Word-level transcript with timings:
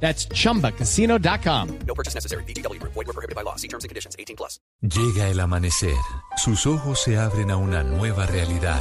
That's 0.00 0.28
chumbacasino.com. 0.28 1.78
No 1.86 1.94
purchase 1.94 2.14
necessary. 2.14 2.44
BGW. 2.44 2.80
Void 2.82 2.94
were 2.94 3.12
prohibited 3.12 3.34
by 3.34 3.42
law. 3.42 3.56
See 3.56 3.68
terms 3.68 3.84
and 3.84 3.88
conditions. 3.88 4.14
18 4.18 4.36
plus. 4.36 4.60
Llega 4.82 5.28
el 5.28 5.40
amanecer. 5.40 5.96
Sus 6.36 6.66
ojos 6.66 7.02
se 7.02 7.18
abren 7.18 7.50
a 7.50 7.56
una 7.56 7.82
nueva 7.82 8.26
realidad. 8.26 8.80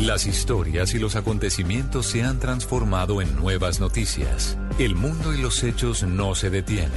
Las 0.00 0.26
historias 0.26 0.94
y 0.94 1.00
los 1.00 1.16
acontecimientos 1.16 2.06
se 2.06 2.22
han 2.22 2.38
transformado 2.38 3.20
en 3.20 3.34
nuevas 3.34 3.80
noticias. 3.80 4.56
El 4.78 4.94
mundo 4.94 5.34
y 5.34 5.38
los 5.38 5.64
hechos 5.64 6.04
no 6.04 6.36
se 6.36 6.50
detienen. 6.50 6.92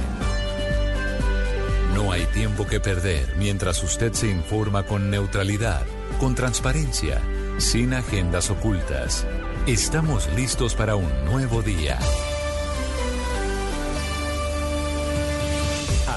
No 1.96 2.12
hay 2.12 2.24
tiempo 2.26 2.64
que 2.64 2.78
perder 2.78 3.34
mientras 3.38 3.82
usted 3.82 4.12
se 4.12 4.28
informa 4.28 4.84
con 4.84 5.10
neutralidad, 5.10 5.84
con 6.20 6.36
transparencia, 6.36 7.20
sin 7.58 7.92
agendas 7.92 8.50
ocultas. 8.50 9.26
Estamos 9.66 10.28
listos 10.36 10.74
para 10.76 10.94
un 10.94 11.24
nuevo 11.24 11.60
día. 11.60 11.98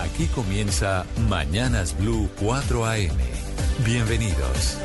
Aquí 0.05 0.27
comienza 0.27 1.03
Mañanas 1.27 1.97
Blue 1.97 2.29
4 2.39 2.85
AM. 2.85 3.17
Bienvenidos. 3.83 4.77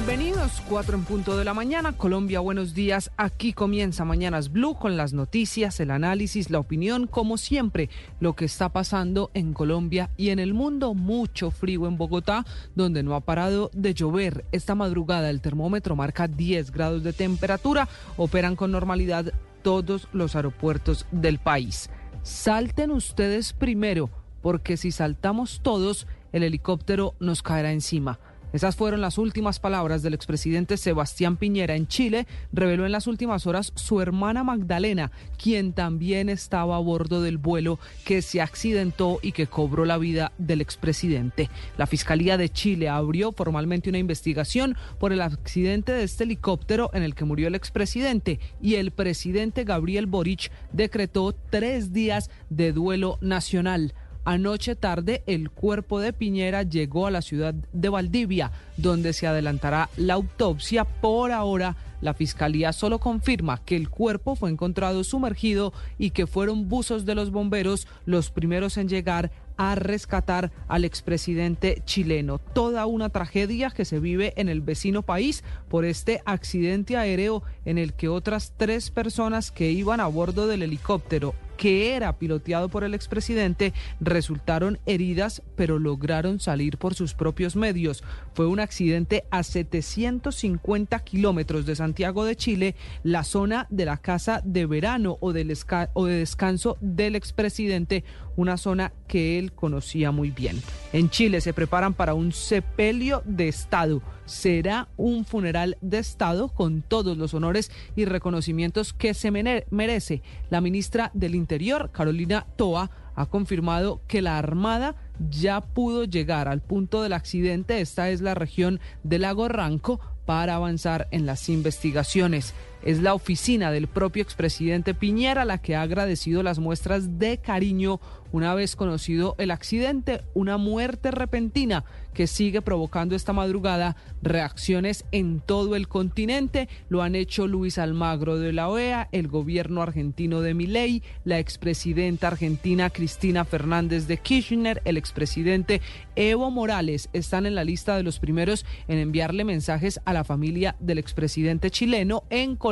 Bienvenidos, 0.00 0.62
4 0.66 0.96
en 0.96 1.04
punto 1.04 1.36
de 1.36 1.44
la 1.44 1.52
mañana. 1.52 1.92
Colombia, 1.92 2.40
buenos 2.40 2.72
días. 2.72 3.10
Aquí 3.18 3.52
comienza 3.52 4.06
Mañanas 4.06 4.50
Blue 4.50 4.74
con 4.74 4.96
las 4.96 5.12
noticias, 5.12 5.78
el 5.78 5.90
análisis, 5.90 6.48
la 6.48 6.58
opinión, 6.58 7.06
como 7.06 7.36
siempre, 7.36 7.90
lo 8.18 8.34
que 8.34 8.46
está 8.46 8.70
pasando 8.70 9.30
en 9.34 9.52
Colombia 9.52 10.08
y 10.16 10.30
en 10.30 10.38
el 10.38 10.54
mundo. 10.54 10.94
Mucho 10.94 11.50
frío 11.50 11.86
en 11.86 11.98
Bogotá, 11.98 12.46
donde 12.74 13.02
no 13.02 13.14
ha 13.14 13.20
parado 13.20 13.70
de 13.74 13.92
llover. 13.92 14.46
Esta 14.52 14.74
madrugada 14.74 15.28
el 15.28 15.42
termómetro 15.42 15.94
marca 15.96 16.28
10 16.28 16.70
grados 16.70 17.02
de 17.02 17.12
temperatura. 17.12 17.86
Operan 18.16 18.56
con 18.56 18.72
normalidad 18.72 19.34
todos 19.62 20.08
los 20.14 20.34
aeropuertos 20.34 21.04
del 21.12 21.38
país. 21.38 21.90
Salten 22.22 22.90
ustedes 22.90 23.52
primero, 23.52 24.08
porque 24.40 24.78
si 24.78 24.92
saltamos 24.92 25.60
todos, 25.62 26.06
el 26.32 26.42
helicóptero 26.42 27.14
nos 27.20 27.42
caerá 27.42 27.70
encima. 27.70 28.18
Esas 28.52 28.74
fueron 28.74 29.00
las 29.00 29.16
últimas 29.16 29.60
palabras 29.60 30.02
del 30.02 30.12
expresidente 30.12 30.76
Sebastián 30.76 31.36
Piñera 31.36 31.76
en 31.76 31.86
Chile. 31.86 32.26
Reveló 32.52 32.84
en 32.84 32.90
las 32.90 33.06
últimas 33.06 33.46
horas 33.46 33.72
su 33.76 34.00
hermana 34.00 34.42
Magdalena, 34.42 35.12
quien 35.40 35.72
también 35.72 36.28
estaba 36.28 36.74
a 36.74 36.80
bordo 36.80 37.22
del 37.22 37.38
vuelo 37.38 37.78
que 38.04 38.22
se 38.22 38.40
accidentó 38.40 39.20
y 39.22 39.30
que 39.30 39.46
cobró 39.46 39.84
la 39.84 39.98
vida 39.98 40.32
del 40.38 40.60
expresidente. 40.60 41.48
La 41.78 41.86
Fiscalía 41.86 42.36
de 42.36 42.48
Chile 42.48 42.88
abrió 42.88 43.30
formalmente 43.30 43.88
una 43.88 43.98
investigación 43.98 44.76
por 44.98 45.12
el 45.12 45.20
accidente 45.20 45.92
de 45.92 46.02
este 46.02 46.24
helicóptero 46.24 46.90
en 46.92 47.04
el 47.04 47.14
que 47.14 47.24
murió 47.24 47.46
el 47.46 47.54
expresidente 47.54 48.40
y 48.60 48.74
el 48.74 48.90
presidente 48.90 49.62
Gabriel 49.62 50.06
Boric 50.06 50.50
decretó 50.72 51.36
tres 51.50 51.92
días 51.92 52.30
de 52.48 52.72
duelo 52.72 53.16
nacional. 53.20 53.94
Anoche 54.30 54.76
tarde, 54.76 55.24
el 55.26 55.50
cuerpo 55.50 55.98
de 55.98 56.12
Piñera 56.12 56.62
llegó 56.62 57.08
a 57.08 57.10
la 57.10 57.20
ciudad 57.20 57.52
de 57.52 57.88
Valdivia, 57.88 58.52
donde 58.76 59.12
se 59.12 59.26
adelantará 59.26 59.88
la 59.96 60.14
autopsia. 60.14 60.84
Por 60.84 61.32
ahora, 61.32 61.74
la 62.00 62.14
fiscalía 62.14 62.72
solo 62.72 63.00
confirma 63.00 63.60
que 63.64 63.74
el 63.74 63.88
cuerpo 63.88 64.36
fue 64.36 64.50
encontrado 64.50 65.02
sumergido 65.02 65.72
y 65.98 66.10
que 66.10 66.28
fueron 66.28 66.68
buzos 66.68 67.04
de 67.06 67.16
los 67.16 67.32
bomberos 67.32 67.88
los 68.06 68.30
primeros 68.30 68.76
en 68.76 68.88
llegar 68.88 69.32
a 69.56 69.74
rescatar 69.74 70.52
al 70.68 70.84
expresidente 70.84 71.82
chileno. 71.84 72.38
Toda 72.38 72.86
una 72.86 73.08
tragedia 73.08 73.70
que 73.70 73.84
se 73.84 73.98
vive 73.98 74.32
en 74.36 74.48
el 74.48 74.60
vecino 74.60 75.02
país 75.02 75.42
por 75.68 75.84
este 75.84 76.22
accidente 76.24 76.96
aéreo 76.96 77.42
en 77.64 77.78
el 77.78 77.94
que 77.94 78.08
otras 78.08 78.52
tres 78.56 78.90
personas 78.90 79.50
que 79.50 79.72
iban 79.72 79.98
a 79.98 80.06
bordo 80.06 80.46
del 80.46 80.62
helicóptero 80.62 81.34
que 81.60 81.94
era 81.94 82.16
piloteado 82.16 82.70
por 82.70 82.84
el 82.84 82.94
expresidente, 82.94 83.74
resultaron 84.00 84.78
heridas, 84.86 85.42
pero 85.56 85.78
lograron 85.78 86.40
salir 86.40 86.78
por 86.78 86.94
sus 86.94 87.12
propios 87.12 87.54
medios. 87.54 88.02
Fue 88.32 88.46
un 88.46 88.60
accidente 88.60 89.24
a 89.30 89.42
750 89.42 90.98
kilómetros 91.00 91.66
de 91.66 91.76
Santiago 91.76 92.24
de 92.24 92.34
Chile, 92.34 92.76
la 93.02 93.24
zona 93.24 93.66
de 93.68 93.84
la 93.84 93.98
casa 93.98 94.40
de 94.42 94.64
verano 94.64 95.18
o, 95.20 95.34
del 95.34 95.54
o 95.92 96.06
de 96.06 96.14
descanso 96.14 96.78
del 96.80 97.14
expresidente, 97.14 98.04
una 98.36 98.56
zona 98.56 98.94
que 99.06 99.38
él 99.38 99.52
conocía 99.52 100.12
muy 100.12 100.30
bien. 100.30 100.62
En 100.94 101.10
Chile 101.10 101.42
se 101.42 101.52
preparan 101.52 101.92
para 101.92 102.14
un 102.14 102.32
sepelio 102.32 103.22
de 103.26 103.48
Estado. 103.48 104.00
Será 104.30 104.88
un 104.96 105.24
funeral 105.24 105.76
de 105.80 105.98
Estado 105.98 106.48
con 106.48 106.82
todos 106.82 107.16
los 107.16 107.34
honores 107.34 107.72
y 107.96 108.04
reconocimientos 108.04 108.92
que 108.92 109.12
se 109.12 109.32
merece. 109.32 110.22
La 110.50 110.60
ministra 110.60 111.10
del 111.14 111.34
Interior, 111.34 111.90
Carolina 111.90 112.46
Toa, 112.56 112.92
ha 113.16 113.26
confirmado 113.26 114.00
que 114.06 114.22
la 114.22 114.38
Armada 114.38 114.94
ya 115.30 115.60
pudo 115.60 116.04
llegar 116.04 116.46
al 116.46 116.62
punto 116.62 117.02
del 117.02 117.12
accidente. 117.12 117.80
Esta 117.80 118.08
es 118.08 118.20
la 118.20 118.34
región 118.34 118.78
del 119.02 119.22
lago 119.22 119.48
Ranco 119.48 120.00
para 120.26 120.54
avanzar 120.54 121.08
en 121.10 121.26
las 121.26 121.48
investigaciones. 121.48 122.54
Es 122.82 123.02
la 123.02 123.14
oficina 123.14 123.70
del 123.70 123.88
propio 123.88 124.22
expresidente 124.22 124.94
Piñera 124.94 125.44
la 125.44 125.58
que 125.58 125.76
ha 125.76 125.82
agradecido 125.82 126.42
las 126.42 126.58
muestras 126.58 127.18
de 127.18 127.38
cariño 127.38 128.00
una 128.32 128.54
vez 128.54 128.76
conocido 128.76 129.34
el 129.38 129.50
accidente, 129.50 130.22
una 130.34 130.56
muerte 130.56 131.10
repentina 131.10 131.84
que 132.14 132.26
sigue 132.26 132.62
provocando 132.62 133.14
esta 133.14 133.32
madrugada 133.32 133.96
reacciones 134.22 135.04
en 135.12 135.40
todo 135.40 135.76
el 135.76 135.88
continente. 135.88 136.68
Lo 136.88 137.02
han 137.02 137.14
hecho 137.14 137.46
Luis 137.46 137.78
Almagro 137.78 138.38
de 138.38 138.52
la 138.52 138.68
OEA, 138.68 139.08
el 139.12 139.28
gobierno 139.28 139.82
argentino 139.82 140.40
de 140.40 140.54
Milei, 140.54 141.02
la 141.24 141.38
expresidenta 141.38 142.28
argentina 142.28 142.90
Cristina 142.90 143.44
Fernández 143.44 144.06
de 144.06 144.18
Kirchner, 144.18 144.82
el 144.84 144.96
expresidente 144.96 145.80
Evo 146.16 146.50
Morales 146.50 147.08
están 147.12 147.46
en 147.46 147.54
la 147.54 147.64
lista 147.64 147.96
de 147.96 148.02
los 148.02 148.18
primeros 148.18 148.66
en 148.88 148.98
enviarle 148.98 149.44
mensajes 149.44 150.00
a 150.04 150.12
la 150.12 150.24
familia 150.24 150.76
del 150.80 150.98
expresidente 150.98 151.70
chileno 151.70 152.24
en 152.30 152.56
Colombia. 152.56 152.69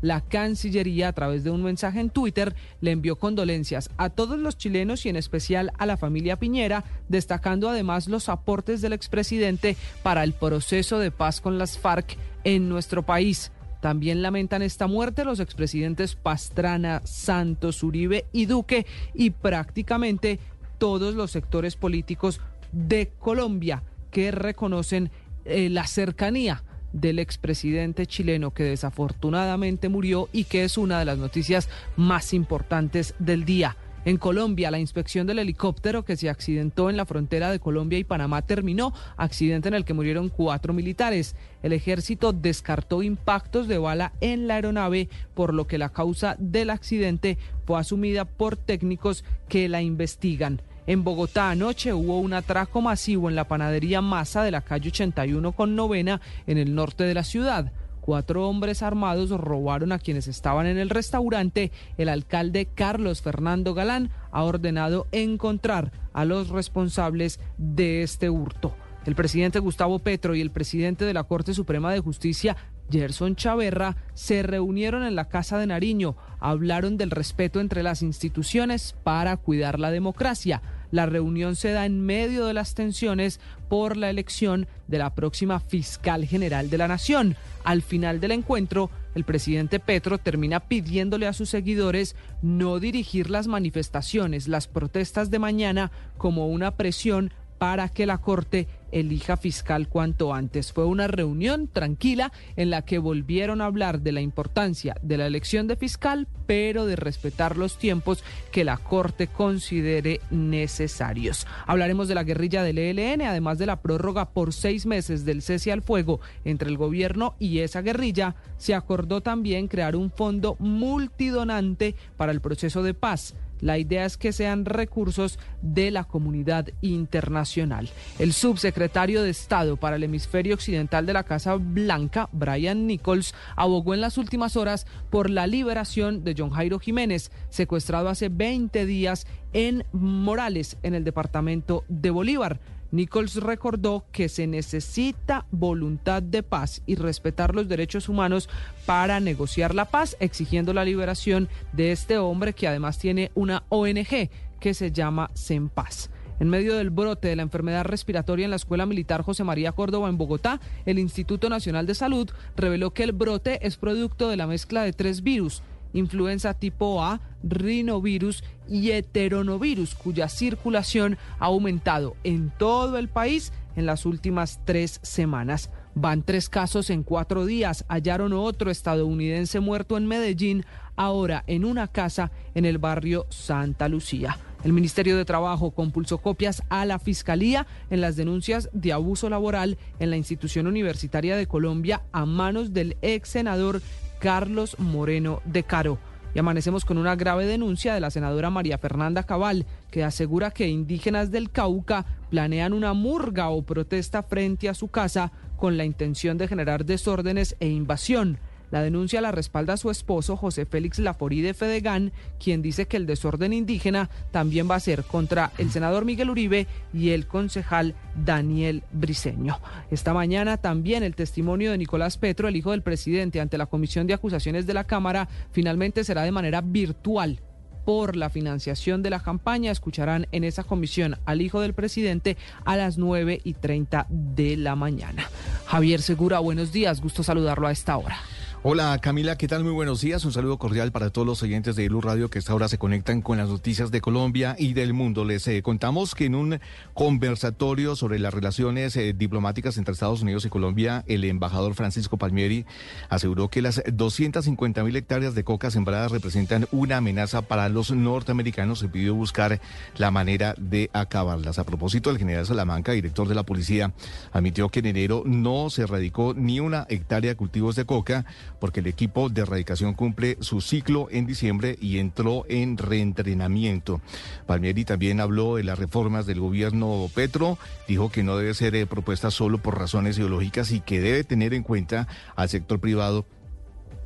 La 0.00 0.20
Cancillería 0.22 1.08
a 1.08 1.12
través 1.12 1.44
de 1.44 1.50
un 1.50 1.62
mensaje 1.62 2.00
en 2.00 2.10
Twitter 2.10 2.54
le 2.80 2.92
envió 2.92 3.16
condolencias 3.16 3.90
a 3.96 4.10
todos 4.10 4.38
los 4.38 4.56
chilenos 4.56 5.04
y 5.04 5.08
en 5.08 5.16
especial 5.16 5.72
a 5.78 5.86
la 5.86 5.96
familia 5.96 6.38
Piñera, 6.38 6.84
destacando 7.08 7.68
además 7.68 8.08
los 8.08 8.28
aportes 8.28 8.80
del 8.80 8.92
expresidente 8.92 9.76
para 10.02 10.24
el 10.24 10.32
proceso 10.32 10.98
de 10.98 11.10
paz 11.10 11.40
con 11.40 11.58
las 11.58 11.78
FARC 11.78 12.16
en 12.44 12.68
nuestro 12.68 13.02
país. 13.02 13.52
También 13.80 14.22
lamentan 14.22 14.62
esta 14.62 14.86
muerte 14.86 15.24
los 15.24 15.40
expresidentes 15.40 16.14
Pastrana, 16.14 17.02
Santos, 17.04 17.82
Uribe 17.82 18.26
y 18.32 18.46
Duque 18.46 18.86
y 19.14 19.30
prácticamente 19.30 20.40
todos 20.78 21.14
los 21.14 21.30
sectores 21.30 21.76
políticos 21.76 22.40
de 22.72 23.12
Colombia 23.18 23.82
que 24.10 24.30
reconocen 24.30 25.10
eh, 25.44 25.68
la 25.70 25.86
cercanía 25.86 26.62
del 26.92 27.18
expresidente 27.18 28.06
chileno 28.06 28.52
que 28.52 28.64
desafortunadamente 28.64 29.88
murió 29.88 30.28
y 30.32 30.44
que 30.44 30.64
es 30.64 30.78
una 30.78 30.98
de 30.98 31.04
las 31.04 31.18
noticias 31.18 31.68
más 31.96 32.32
importantes 32.32 33.14
del 33.18 33.44
día. 33.44 33.76
En 34.04 34.16
Colombia, 34.16 34.70
la 34.70 34.78
inspección 34.78 35.26
del 35.26 35.40
helicóptero 35.40 36.04
que 36.04 36.16
se 36.16 36.30
accidentó 36.30 36.88
en 36.88 36.96
la 36.96 37.04
frontera 37.04 37.50
de 37.50 37.58
Colombia 37.58 37.98
y 37.98 38.04
Panamá 38.04 38.42
terminó, 38.42 38.94
accidente 39.16 39.68
en 39.68 39.74
el 39.74 39.84
que 39.84 39.92
murieron 39.92 40.30
cuatro 40.30 40.72
militares. 40.72 41.34
El 41.62 41.74
ejército 41.74 42.32
descartó 42.32 43.02
impactos 43.02 43.68
de 43.68 43.76
bala 43.76 44.12
en 44.20 44.46
la 44.46 44.54
aeronave, 44.54 45.10
por 45.34 45.52
lo 45.52 45.66
que 45.66 45.78
la 45.78 45.90
causa 45.90 46.36
del 46.38 46.70
accidente 46.70 47.36
fue 47.66 47.78
asumida 47.78 48.24
por 48.24 48.56
técnicos 48.56 49.24
que 49.48 49.68
la 49.68 49.82
investigan. 49.82 50.62
En 50.88 51.04
Bogotá 51.04 51.50
anoche 51.50 51.92
hubo 51.92 52.18
un 52.18 52.32
atraco 52.32 52.80
masivo 52.80 53.28
en 53.28 53.36
la 53.36 53.46
panadería 53.46 54.00
Masa 54.00 54.42
de 54.42 54.50
la 54.50 54.62
calle 54.62 54.88
81 54.88 55.52
con 55.52 55.76
novena 55.76 56.22
en 56.46 56.56
el 56.56 56.74
norte 56.74 57.04
de 57.04 57.12
la 57.12 57.24
ciudad. 57.24 57.72
Cuatro 58.00 58.48
hombres 58.48 58.82
armados 58.82 59.28
robaron 59.28 59.92
a 59.92 59.98
quienes 59.98 60.28
estaban 60.28 60.66
en 60.66 60.78
el 60.78 60.88
restaurante. 60.88 61.72
El 61.98 62.08
alcalde 62.08 62.70
Carlos 62.74 63.20
Fernando 63.20 63.74
Galán 63.74 64.08
ha 64.32 64.44
ordenado 64.44 65.08
encontrar 65.12 65.92
a 66.14 66.24
los 66.24 66.48
responsables 66.48 67.38
de 67.58 68.02
este 68.02 68.30
hurto. 68.30 68.74
El 69.04 69.14
presidente 69.14 69.58
Gustavo 69.58 69.98
Petro 69.98 70.34
y 70.34 70.40
el 70.40 70.50
presidente 70.50 71.04
de 71.04 71.12
la 71.12 71.24
Corte 71.24 71.52
Suprema 71.52 71.92
de 71.92 72.00
Justicia 72.00 72.56
Gerson 72.90 73.36
Chaverra, 73.36 73.96
se 74.14 74.42
reunieron 74.42 75.04
en 75.04 75.14
la 75.14 75.26
Casa 75.26 75.58
de 75.58 75.66
Nariño, 75.66 76.16
hablaron 76.40 76.96
del 76.96 77.10
respeto 77.10 77.60
entre 77.60 77.82
las 77.82 78.02
instituciones 78.02 78.96
para 79.04 79.36
cuidar 79.36 79.78
la 79.78 79.90
democracia. 79.90 80.62
La 80.90 81.06
reunión 81.06 81.56
se 81.56 81.72
da 81.72 81.86
en 81.86 82.04
medio 82.04 82.46
de 82.46 82.54
las 82.54 82.74
tensiones 82.74 83.40
por 83.68 83.96
la 83.96 84.10
elección 84.10 84.66
de 84.86 84.98
la 84.98 85.14
próxima 85.14 85.60
fiscal 85.60 86.24
general 86.24 86.70
de 86.70 86.78
la 86.78 86.88
Nación. 86.88 87.36
Al 87.64 87.82
final 87.82 88.20
del 88.20 88.32
encuentro, 88.32 88.90
el 89.14 89.24
presidente 89.24 89.80
Petro 89.80 90.18
termina 90.18 90.60
pidiéndole 90.60 91.26
a 91.26 91.32
sus 91.32 91.50
seguidores 91.50 92.16
no 92.40 92.78
dirigir 92.80 93.30
las 93.30 93.46
manifestaciones, 93.46 94.48
las 94.48 94.68
protestas 94.68 95.30
de 95.30 95.38
mañana 95.38 95.90
como 96.16 96.46
una 96.48 96.72
presión 96.72 97.32
para 97.58 97.88
que 97.88 98.06
la 98.06 98.18
Corte 98.18 98.68
elija 98.92 99.36
fiscal 99.36 99.88
cuanto 99.88 100.34
antes. 100.34 100.72
Fue 100.72 100.84
una 100.84 101.06
reunión 101.06 101.68
tranquila 101.68 102.32
en 102.56 102.70
la 102.70 102.82
que 102.82 102.98
volvieron 102.98 103.60
a 103.60 103.66
hablar 103.66 104.00
de 104.00 104.12
la 104.12 104.20
importancia 104.20 104.96
de 105.02 105.16
la 105.16 105.26
elección 105.26 105.66
de 105.66 105.76
fiscal, 105.76 106.28
pero 106.46 106.86
de 106.86 106.96
respetar 106.96 107.56
los 107.56 107.78
tiempos 107.78 108.24
que 108.52 108.64
la 108.64 108.76
Corte 108.78 109.26
considere 109.26 110.20
necesarios. 110.30 111.46
Hablaremos 111.66 112.08
de 112.08 112.14
la 112.14 112.24
guerrilla 112.24 112.62
del 112.62 112.78
ELN, 112.78 113.22
además 113.22 113.58
de 113.58 113.66
la 113.66 113.80
prórroga 113.82 114.30
por 114.30 114.52
seis 114.52 114.86
meses 114.86 115.24
del 115.24 115.42
cese 115.42 115.72
al 115.72 115.82
fuego 115.82 116.20
entre 116.44 116.68
el 116.68 116.76
gobierno 116.76 117.34
y 117.38 117.58
esa 117.58 117.82
guerrilla. 117.82 118.36
Se 118.56 118.74
acordó 118.74 119.20
también 119.20 119.68
crear 119.68 119.96
un 119.96 120.10
fondo 120.10 120.56
multidonante 120.58 121.94
para 122.16 122.32
el 122.32 122.40
proceso 122.40 122.82
de 122.82 122.94
paz. 122.94 123.34
La 123.60 123.78
idea 123.78 124.04
es 124.04 124.16
que 124.16 124.32
sean 124.32 124.64
recursos 124.64 125.38
de 125.62 125.90
la 125.90 126.04
comunidad 126.04 126.68
internacional. 126.80 127.88
El 128.18 128.32
subsecretario 128.32 129.22
de 129.22 129.30
Estado 129.30 129.76
para 129.76 129.96
el 129.96 130.04
hemisferio 130.04 130.54
occidental 130.54 131.06
de 131.06 131.12
la 131.12 131.24
Casa 131.24 131.54
Blanca, 131.54 132.28
Brian 132.32 132.86
Nichols, 132.86 133.34
abogó 133.56 133.94
en 133.94 134.00
las 134.00 134.18
últimas 134.18 134.56
horas 134.56 134.86
por 135.10 135.30
la 135.30 135.46
liberación 135.46 136.24
de 136.24 136.34
John 136.36 136.50
Jairo 136.50 136.78
Jiménez, 136.78 137.30
secuestrado 137.48 138.08
hace 138.08 138.28
20 138.28 138.86
días 138.86 139.26
en 139.52 139.84
Morales, 139.92 140.76
en 140.82 140.94
el 140.94 141.04
departamento 141.04 141.84
de 141.88 142.10
Bolívar. 142.10 142.60
Nichols 142.90 143.36
recordó 143.36 144.04
que 144.12 144.28
se 144.28 144.46
necesita 144.46 145.46
voluntad 145.50 146.22
de 146.22 146.42
paz 146.42 146.82
y 146.86 146.94
respetar 146.94 147.54
los 147.54 147.68
derechos 147.68 148.08
humanos 148.08 148.48
para 148.86 149.20
negociar 149.20 149.74
la 149.74 149.84
paz, 149.84 150.16
exigiendo 150.20 150.72
la 150.72 150.84
liberación 150.84 151.48
de 151.72 151.92
este 151.92 152.18
hombre 152.18 152.54
que 152.54 152.68
además 152.68 152.98
tiene 152.98 153.30
una 153.34 153.64
ONG 153.68 154.30
que 154.60 154.74
se 154.74 154.92
llama 154.92 155.30
Paz. 155.74 156.10
En 156.40 156.48
medio 156.48 156.76
del 156.76 156.90
brote 156.90 157.28
de 157.28 157.36
la 157.36 157.42
enfermedad 157.42 157.84
respiratoria 157.84 158.44
en 158.44 158.50
la 158.50 158.56
Escuela 158.56 158.86
Militar 158.86 159.22
José 159.22 159.42
María 159.42 159.72
Córdoba 159.72 160.08
en 160.08 160.18
Bogotá, 160.18 160.60
el 160.86 160.98
Instituto 161.00 161.48
Nacional 161.48 161.86
de 161.86 161.96
Salud 161.96 162.30
reveló 162.56 162.92
que 162.92 163.02
el 163.02 163.12
brote 163.12 163.66
es 163.66 163.76
producto 163.76 164.28
de 164.28 164.36
la 164.36 164.46
mezcla 164.46 164.82
de 164.82 164.92
tres 164.92 165.22
virus, 165.22 165.62
influenza 165.92 166.54
tipo 166.54 167.02
A, 167.02 167.20
rinovirus 167.42 168.44
y 168.68 168.90
heteronovirus, 168.90 169.94
cuya 169.94 170.28
circulación 170.28 171.18
ha 171.38 171.46
aumentado 171.46 172.16
en 172.24 172.50
todo 172.58 172.98
el 172.98 173.08
país 173.08 173.52
en 173.76 173.86
las 173.86 174.06
últimas 174.06 174.60
tres 174.64 175.00
semanas. 175.02 175.70
Van 175.94 176.22
tres 176.22 176.48
casos 176.48 176.90
en 176.90 177.02
cuatro 177.02 177.46
días. 177.46 177.84
Hallaron 177.88 178.32
otro 178.32 178.70
estadounidense 178.70 179.60
muerto 179.60 179.96
en 179.96 180.06
Medellín, 180.06 180.64
ahora 180.96 181.44
en 181.46 181.64
una 181.64 181.88
casa 181.88 182.30
en 182.54 182.64
el 182.64 182.78
barrio 182.78 183.26
Santa 183.30 183.88
Lucía. 183.88 184.38
El 184.64 184.72
Ministerio 184.72 185.16
de 185.16 185.24
Trabajo 185.24 185.70
compulsó 185.70 186.18
copias 186.18 186.62
a 186.68 186.84
la 186.84 186.98
Fiscalía 186.98 187.66
en 187.90 188.00
las 188.00 188.16
denuncias 188.16 188.68
de 188.72 188.92
abuso 188.92 189.30
laboral 189.30 189.78
en 190.00 190.10
la 190.10 190.16
institución 190.16 190.66
universitaria 190.66 191.36
de 191.36 191.46
Colombia 191.46 192.02
a 192.10 192.26
manos 192.26 192.72
del 192.72 192.96
ex 193.00 193.28
senador 193.28 193.80
Carlos 194.18 194.76
Moreno 194.78 195.40
de 195.44 195.62
Caro. 195.62 195.98
Y 196.34 196.38
amanecemos 196.38 196.84
con 196.84 196.98
una 196.98 197.16
grave 197.16 197.46
denuncia 197.46 197.94
de 197.94 198.00
la 198.00 198.10
senadora 198.10 198.50
María 198.50 198.78
Fernanda 198.78 199.22
Cabal, 199.22 199.66
que 199.90 200.04
asegura 200.04 200.50
que 200.50 200.68
indígenas 200.68 201.30
del 201.30 201.50
Cauca 201.50 202.04
planean 202.30 202.74
una 202.74 202.92
murga 202.92 203.48
o 203.48 203.62
protesta 203.62 204.22
frente 204.22 204.68
a 204.68 204.74
su 204.74 204.88
casa 204.88 205.32
con 205.56 205.76
la 205.76 205.84
intención 205.84 206.36
de 206.36 206.48
generar 206.48 206.84
desórdenes 206.84 207.56
e 207.60 207.68
invasión. 207.68 208.38
La 208.70 208.82
denuncia 208.82 209.20
la 209.20 209.32
respalda 209.32 209.76
su 209.76 209.90
esposo 209.90 210.36
José 210.36 210.66
Félix 210.66 210.98
Laforí 210.98 211.40
de 211.40 211.54
Fedegan, 211.54 212.12
quien 212.42 212.62
dice 212.62 212.86
que 212.86 212.96
el 212.96 213.06
desorden 213.06 213.52
indígena 213.52 214.10
también 214.30 214.70
va 214.70 214.74
a 214.74 214.80
ser 214.80 215.04
contra 215.04 215.52
el 215.58 215.70
senador 215.70 216.04
Miguel 216.04 216.30
Uribe 216.30 216.66
y 216.92 217.10
el 217.10 217.26
concejal 217.26 217.94
Daniel 218.14 218.82
Briceño. 218.92 219.58
Esta 219.90 220.12
mañana 220.12 220.56
también 220.58 221.02
el 221.02 221.14
testimonio 221.14 221.70
de 221.70 221.78
Nicolás 221.78 222.18
Petro, 222.18 222.48
el 222.48 222.56
hijo 222.56 222.72
del 222.72 222.82
presidente, 222.82 223.40
ante 223.40 223.58
la 223.58 223.66
Comisión 223.66 224.06
de 224.06 224.14
Acusaciones 224.14 224.66
de 224.66 224.74
la 224.74 224.84
Cámara, 224.84 225.28
finalmente 225.50 226.04
será 226.04 226.22
de 226.22 226.32
manera 226.32 226.60
virtual 226.60 227.40
por 227.88 228.16
la 228.16 228.28
financiación 228.28 229.02
de 229.02 229.08
la 229.08 229.20
campaña. 229.20 229.70
Escucharán 229.70 230.26
en 230.30 230.44
esa 230.44 230.62
comisión 230.62 231.16
al 231.24 231.40
hijo 231.40 231.62
del 231.62 231.72
presidente 231.72 232.36
a 232.66 232.76
las 232.76 232.98
9 232.98 233.40
y 233.42 233.54
30 233.54 234.06
de 234.10 234.58
la 234.58 234.76
mañana. 234.76 235.30
Javier 235.64 236.02
Segura, 236.02 236.38
buenos 236.40 236.70
días. 236.70 237.00
Gusto 237.00 237.22
saludarlo 237.22 237.66
a 237.66 237.72
esta 237.72 237.96
hora. 237.96 238.18
Hola 238.64 238.98
Camila, 239.00 239.38
¿qué 239.38 239.46
tal? 239.46 239.62
Muy 239.62 239.72
buenos 239.72 240.00
días. 240.00 240.24
Un 240.24 240.32
saludo 240.32 240.58
cordial 240.58 240.90
para 240.90 241.10
todos 241.10 241.24
los 241.24 241.44
oyentes 241.44 241.76
de 241.76 241.88
Blue 241.88 242.00
Radio 242.00 242.28
que 242.28 242.40
esta 242.40 242.56
hora 242.56 242.66
se 242.66 242.76
conectan 242.76 243.22
con 243.22 243.38
las 243.38 243.48
noticias 243.48 243.92
de 243.92 244.00
Colombia 244.00 244.56
y 244.58 244.72
del 244.72 244.94
mundo. 244.94 245.24
Les 245.24 245.46
eh, 245.46 245.62
contamos 245.62 246.16
que 246.16 246.24
en 246.24 246.34
un 246.34 246.58
conversatorio 246.92 247.94
sobre 247.94 248.18
las 248.18 248.34
relaciones 248.34 248.96
eh, 248.96 249.14
diplomáticas 249.16 249.78
entre 249.78 249.92
Estados 249.92 250.22
Unidos 250.22 250.44
y 250.44 250.48
Colombia, 250.48 251.04
el 251.06 251.22
embajador 251.22 251.74
Francisco 251.74 252.16
Palmieri 252.16 252.66
aseguró 253.08 253.48
que 253.48 253.62
las 253.62 253.80
250 253.92 254.82
mil 254.82 254.96
hectáreas 254.96 255.36
de 255.36 255.44
coca 255.44 255.70
sembradas 255.70 256.10
representan 256.10 256.66
una 256.72 256.96
amenaza 256.96 257.42
para 257.42 257.68
los 257.68 257.92
norteamericanos 257.92 258.82
y 258.82 258.88
pidió 258.88 259.14
buscar 259.14 259.60
la 259.98 260.10
manera 260.10 260.56
de 260.58 260.90
acabarlas. 260.92 261.60
A 261.60 261.64
propósito, 261.64 262.10
el 262.10 262.18
general 262.18 262.44
Salamanca, 262.44 262.90
director 262.90 263.28
de 263.28 263.36
la 263.36 263.44
policía, 263.44 263.92
admitió 264.32 264.68
que 264.68 264.80
en 264.80 264.86
enero 264.86 265.22
no 265.24 265.70
se 265.70 265.82
erradicó 265.82 266.34
ni 266.34 266.58
una 266.58 266.86
hectárea 266.88 267.30
de 267.30 267.36
cultivos 267.36 267.76
de 267.76 267.84
coca 267.84 268.26
porque 268.58 268.80
el 268.80 268.86
equipo 268.86 269.28
de 269.28 269.42
erradicación 269.42 269.94
cumple 269.94 270.36
su 270.40 270.60
ciclo 270.60 271.08
en 271.10 271.26
diciembre 271.26 271.76
y 271.80 271.98
entró 271.98 272.44
en 272.48 272.76
reentrenamiento. 272.76 274.00
Palmieri 274.46 274.84
también 274.84 275.20
habló 275.20 275.56
de 275.56 275.64
las 275.64 275.78
reformas 275.78 276.26
del 276.26 276.40
gobierno 276.40 277.08
Petro, 277.14 277.58
dijo 277.86 278.10
que 278.10 278.22
no 278.22 278.36
debe 278.36 278.54
ser 278.54 278.74
eh, 278.74 278.86
propuesta 278.86 279.30
solo 279.30 279.58
por 279.58 279.78
razones 279.78 280.18
ideológicas 280.18 280.72
y 280.72 280.80
que 280.80 281.00
debe 281.00 281.24
tener 281.24 281.54
en 281.54 281.62
cuenta 281.62 282.08
al 282.36 282.48
sector 282.48 282.80
privado 282.80 283.26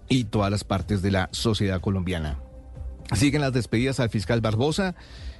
y 0.08 0.25
todas 0.25 0.50
las 0.50 0.64
partes 0.64 1.02
de 1.02 1.10
la 1.10 1.29
sociedad 1.32 1.81
colombiana. 1.81 2.38
Siguen 3.15 3.41
las 3.41 3.53
despedidas 3.53 4.00
al 4.00 4.10
fiscal 4.10 4.41
Barbosa 4.41 4.94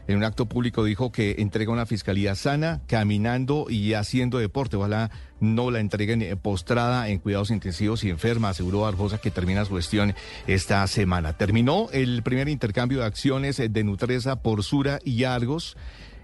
en 0.09 0.17
un 0.17 0.25
acto 0.25 0.47
público 0.47 0.85
dijo 0.85 1.13
que 1.13 1.37
entrega 1.39 1.73
una 1.73 1.87
fiscalía 1.87 2.35
sana, 2.35 2.81
caminando 2.87 3.67
y 3.69 3.95
haciendo 3.95 4.39
deporte. 4.39 4.77
Ojalá 4.77 5.11
no 5.41 5.71
la 5.71 5.81
entreguen 5.81 6.23
eh, 6.23 6.37
postrada 6.37 7.09
en 7.09 7.19
cuidados 7.19 7.51
intensivos 7.51 8.05
y 8.05 8.11
enferma, 8.11 8.51
aseguró 8.51 8.81
Barbosa 8.81 9.19
que 9.19 9.31
termina 9.31 9.65
su 9.65 9.77
gestión 9.77 10.15
esta 10.47 10.87
semana. 10.87 11.37
Terminó 11.37 11.89
el 11.93 12.23
primer 12.23 12.49
intercambio 12.49 13.01
de 13.01 13.07
acciones 13.07 13.57
de 13.57 13.85
Nutresa 13.85 14.43
por 14.43 14.63
Sura 14.63 14.99
y 15.05 15.25
Argos 15.25 15.77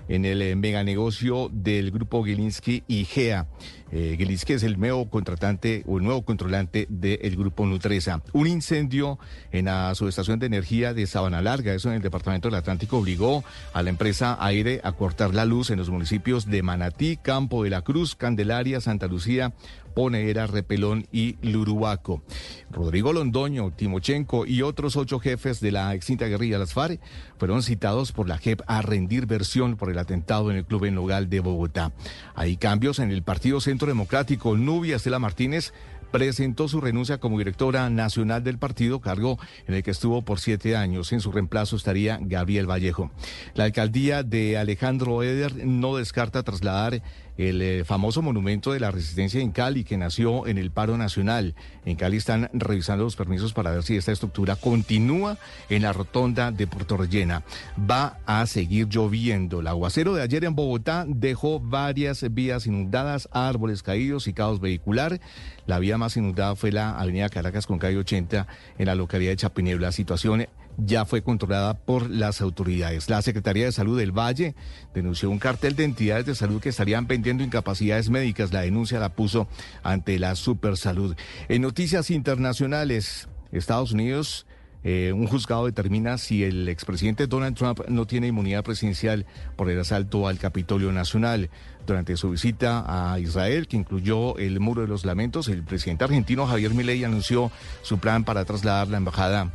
en 0.08 0.24
el 0.24 0.42
eh, 0.42 0.56
meganegocio 0.56 1.50
del 1.52 1.90
grupo 1.90 2.24
Gilinski 2.24 2.82
y 2.88 3.04
GEA. 3.04 3.46
Eh, 3.90 4.16
es 4.48 4.62
el 4.62 4.78
nuevo 4.78 5.08
contratante 5.08 5.82
o 5.86 5.98
el 5.98 6.04
nuevo 6.04 6.22
controlante 6.22 6.86
del 6.90 7.36
grupo 7.36 7.64
Nutresa. 7.66 8.22
Un 8.32 8.46
incendio 8.46 9.18
en 9.50 9.66
la 9.66 9.94
subestación 9.94 10.38
de 10.38 10.46
energía 10.46 10.92
de 10.92 11.06
Sabana 11.06 11.40
Larga, 11.40 11.72
eso 11.72 11.88
en 11.88 11.96
el 11.96 12.02
departamento 12.02 12.48
del 12.48 12.56
Atlántico, 12.56 12.98
obligó 12.98 13.44
a 13.72 13.82
la 13.82 13.90
empresa 13.90 14.36
Aire 14.40 14.80
a 14.84 14.92
cortar 14.92 15.34
la 15.34 15.44
luz 15.44 15.70
en 15.70 15.78
los 15.78 15.90
municipios 15.90 16.46
de 16.46 16.62
Manatí, 16.62 17.16
Campo 17.16 17.64
de 17.64 17.70
la 17.70 17.82
Cruz, 17.82 18.14
Candelaria, 18.14 18.80
Santa 18.80 19.06
Lucía, 19.06 19.52
Ponera, 19.98 20.46
Repelón 20.46 21.08
y 21.10 21.38
Luruaco. 21.42 22.22
Rodrigo 22.70 23.12
Londoño, 23.12 23.72
Timochenko 23.72 24.46
y 24.46 24.62
otros 24.62 24.94
ocho 24.94 25.18
jefes 25.18 25.58
de 25.58 25.72
la 25.72 25.92
extinta 25.92 26.26
guerrilla 26.26 26.56
Las 26.56 26.72
FARC 26.72 27.00
fueron 27.36 27.64
citados 27.64 28.12
por 28.12 28.28
la 28.28 28.38
JEP 28.38 28.60
a 28.68 28.80
rendir 28.80 29.26
versión 29.26 29.76
por 29.76 29.90
el 29.90 29.98
atentado 29.98 30.52
en 30.52 30.56
el 30.56 30.64
club 30.64 30.84
en 30.84 30.94
Nogal 30.94 31.28
de 31.28 31.40
Bogotá. 31.40 31.90
Hay 32.36 32.58
cambios 32.58 33.00
en 33.00 33.10
el 33.10 33.24
Partido 33.24 33.60
Centro 33.60 33.88
Democrático. 33.88 34.56
Nubia 34.56 34.94
Estela 34.94 35.18
Martínez 35.18 35.72
presentó 36.10 36.68
su 36.68 36.80
renuncia 36.80 37.18
como 37.18 37.38
directora 37.38 37.90
nacional 37.90 38.42
del 38.42 38.58
partido, 38.58 39.00
cargo 39.00 39.38
en 39.66 39.74
el 39.74 39.82
que 39.82 39.90
estuvo 39.90 40.22
por 40.22 40.40
siete 40.40 40.76
años. 40.76 41.12
En 41.12 41.20
su 41.20 41.32
reemplazo 41.32 41.76
estaría 41.76 42.18
Gabriel 42.22 42.70
Vallejo. 42.70 43.10
La 43.54 43.64
alcaldía 43.64 44.22
de 44.22 44.58
Alejandro 44.58 45.22
Eder 45.22 45.66
no 45.66 45.96
descarta 45.96 46.42
trasladar 46.42 47.02
el 47.38 47.62
eh, 47.62 47.84
famoso 47.84 48.20
monumento 48.20 48.72
de 48.72 48.80
la 48.80 48.90
resistencia 48.90 49.40
en 49.40 49.52
Cali 49.52 49.84
que 49.84 49.96
nació 49.96 50.46
en 50.46 50.58
el 50.58 50.70
paro 50.72 50.98
nacional. 50.98 51.54
En 51.86 51.96
Cali 51.96 52.16
están 52.16 52.50
revisando 52.52 53.04
los 53.04 53.16
permisos 53.16 53.52
para 53.52 53.70
ver 53.70 53.84
si 53.84 53.96
esta 53.96 54.12
estructura 54.12 54.56
continúa 54.56 55.38
en 55.70 55.82
la 55.82 55.92
rotonda 55.92 56.50
de 56.50 56.66
Puerto 56.66 56.96
Rellena. 56.96 57.44
Va 57.78 58.18
a 58.26 58.44
seguir 58.46 58.88
lloviendo. 58.88 59.60
El 59.60 59.68
aguacero 59.68 60.14
de 60.14 60.22
ayer 60.22 60.44
en 60.44 60.56
Bogotá 60.56 61.04
dejó 61.06 61.60
varias 61.60 62.26
vías 62.34 62.66
inundadas, 62.66 63.28
árboles 63.32 63.84
caídos 63.84 64.26
y 64.26 64.32
caos 64.32 64.60
vehicular. 64.60 65.20
La 65.66 65.78
vía 65.78 65.96
más 65.96 66.16
inundada 66.16 66.56
fue 66.56 66.72
la 66.72 66.98
avenida 66.98 67.28
Caracas 67.28 67.66
con 67.66 67.78
calle 67.78 67.98
80 67.98 68.48
en 68.78 68.86
la 68.86 68.96
localidad 68.96 69.30
de 69.30 69.36
Chapinero. 69.36 69.78
La 69.78 69.92
situación 69.92 70.48
ya 70.78 71.04
fue 71.04 71.22
controlada 71.22 71.74
por 71.74 72.08
las 72.08 72.40
autoridades. 72.40 73.10
La 73.10 73.20
Secretaría 73.20 73.66
de 73.66 73.72
Salud 73.72 73.98
del 73.98 74.12
Valle 74.12 74.54
denunció 74.94 75.28
un 75.28 75.38
cartel 75.38 75.74
de 75.74 75.84
entidades 75.84 76.24
de 76.24 76.34
salud 76.34 76.60
que 76.60 76.68
estarían 76.68 77.06
vendiendo 77.06 77.42
incapacidades 77.42 78.08
médicas. 78.10 78.52
La 78.52 78.62
denuncia 78.62 79.00
la 79.00 79.14
puso 79.14 79.48
ante 79.82 80.18
la 80.18 80.36
Supersalud. 80.36 81.16
En 81.48 81.62
noticias 81.62 82.10
internacionales, 82.10 83.28
Estados 83.52 83.92
Unidos... 83.92 84.46
Eh, 84.84 85.12
un 85.12 85.26
juzgado 85.26 85.66
determina 85.66 86.18
si 86.18 86.44
el 86.44 86.68
expresidente 86.68 87.26
Donald 87.26 87.56
Trump 87.56 87.80
no 87.88 88.06
tiene 88.06 88.28
inmunidad 88.28 88.62
presidencial 88.62 89.26
por 89.56 89.68
el 89.68 89.80
asalto 89.80 90.28
al 90.28 90.38
Capitolio 90.38 90.92
Nacional. 90.92 91.50
Durante 91.84 92.16
su 92.16 92.30
visita 92.30 92.84
a 92.86 93.18
Israel, 93.18 93.66
que 93.66 93.76
incluyó 93.76 94.38
el 94.38 94.60
Muro 94.60 94.82
de 94.82 94.88
los 94.88 95.04
Lamentos, 95.04 95.48
el 95.48 95.64
presidente 95.64 96.04
argentino 96.04 96.46
Javier 96.46 96.74
Milei 96.74 97.02
anunció 97.02 97.50
su 97.82 97.98
plan 97.98 98.22
para 98.22 98.44
trasladar 98.44 98.86
la 98.86 98.98
embajada 98.98 99.50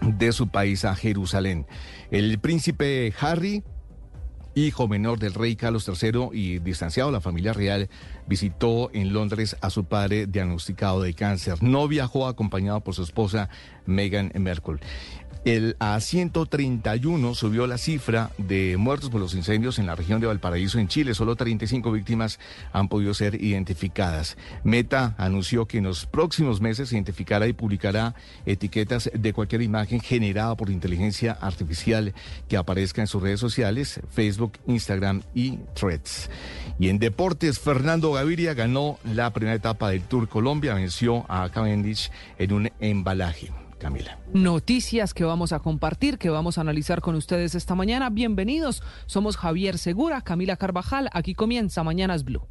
de 0.00 0.32
su 0.32 0.48
país 0.48 0.84
a 0.84 0.94
Jerusalén. 0.94 1.66
El 2.10 2.38
príncipe 2.38 3.12
Harry 3.20 3.62
hijo 4.54 4.88
menor 4.88 5.18
del 5.18 5.34
rey 5.34 5.56
Carlos 5.56 5.88
III 5.88 6.30
y 6.32 6.58
distanciado 6.60 7.10
de 7.10 7.14
la 7.14 7.20
familia 7.20 7.52
real, 7.52 7.88
visitó 8.26 8.90
en 8.92 9.12
Londres 9.12 9.56
a 9.60 9.70
su 9.70 9.84
padre 9.84 10.26
diagnosticado 10.26 11.02
de 11.02 11.14
cáncer. 11.14 11.62
No 11.62 11.88
viajó 11.88 12.26
acompañado 12.26 12.80
por 12.82 12.94
su 12.94 13.02
esposa 13.02 13.48
Meghan 13.86 14.32
Merkel. 14.38 14.80
El 15.44 15.78
A131 15.78 17.34
subió 17.34 17.66
la 17.66 17.76
cifra 17.76 18.30
de 18.38 18.78
muertos 18.78 19.10
por 19.10 19.20
los 19.20 19.34
incendios 19.34 19.78
en 19.78 19.84
la 19.84 19.94
región 19.94 20.18
de 20.18 20.26
Valparaíso, 20.26 20.78
en 20.78 20.88
Chile. 20.88 21.12
Solo 21.12 21.36
35 21.36 21.92
víctimas 21.92 22.38
han 22.72 22.88
podido 22.88 23.12
ser 23.12 23.42
identificadas. 23.42 24.38
Meta 24.62 25.14
anunció 25.18 25.66
que 25.66 25.78
en 25.78 25.84
los 25.84 26.06
próximos 26.06 26.62
meses 26.62 26.88
se 26.88 26.94
identificará 26.94 27.46
y 27.46 27.52
publicará 27.52 28.14
etiquetas 28.46 29.10
de 29.12 29.32
cualquier 29.34 29.60
imagen 29.60 30.00
generada 30.00 30.56
por 30.56 30.70
inteligencia 30.70 31.32
artificial 31.32 32.14
que 32.48 32.56
aparezca 32.56 33.02
en 33.02 33.06
sus 33.06 33.22
redes 33.22 33.40
sociales, 33.40 34.00
Facebook, 34.08 34.54
Instagram 34.66 35.24
y 35.34 35.58
Threads. 35.74 36.30
Y 36.78 36.88
en 36.88 36.98
deportes, 36.98 37.58
Fernando 37.58 38.12
Gaviria 38.12 38.54
ganó 38.54 38.98
la 39.04 39.30
primera 39.34 39.56
etapa 39.56 39.90
del 39.90 40.04
Tour 40.04 40.26
Colombia, 40.26 40.72
venció 40.72 41.26
a 41.28 41.50
Cavendish 41.50 42.10
en 42.38 42.52
un 42.54 42.70
embalaje. 42.80 43.63
Camila. 43.84 44.16
Noticias 44.32 45.12
que 45.12 45.24
vamos 45.24 45.52
a 45.52 45.58
compartir, 45.58 46.16
que 46.16 46.30
vamos 46.30 46.56
a 46.56 46.62
analizar 46.62 47.02
con 47.02 47.16
ustedes 47.16 47.54
esta 47.54 47.74
mañana. 47.74 48.08
Bienvenidos. 48.08 48.82
Somos 49.04 49.36
Javier 49.36 49.76
Segura, 49.76 50.22
Camila 50.22 50.56
Carvajal. 50.56 51.10
Aquí 51.12 51.34
comienza 51.34 51.84
Mañanas 51.84 52.24
Blue. 52.24 52.46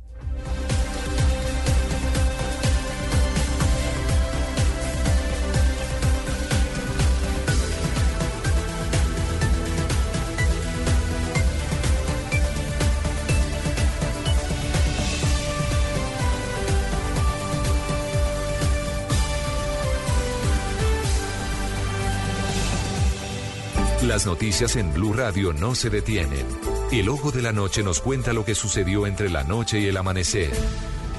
Las 24.14 24.28
noticias 24.28 24.76
en 24.76 24.94
Blue 24.94 25.12
Radio 25.12 25.54
no 25.54 25.74
se 25.74 25.90
detienen. 25.90 26.46
El 26.92 27.10
ojo 27.10 27.32
de 27.32 27.42
la 27.42 27.52
noche 27.52 27.82
nos 27.82 28.00
cuenta 28.00 28.32
lo 28.32 28.46
que 28.46 28.54
sucedió 28.54 29.08
entre 29.08 29.28
la 29.28 29.44
noche 29.44 29.80
y 29.80 29.88
el 29.88 29.98
amanecer. 29.98 30.52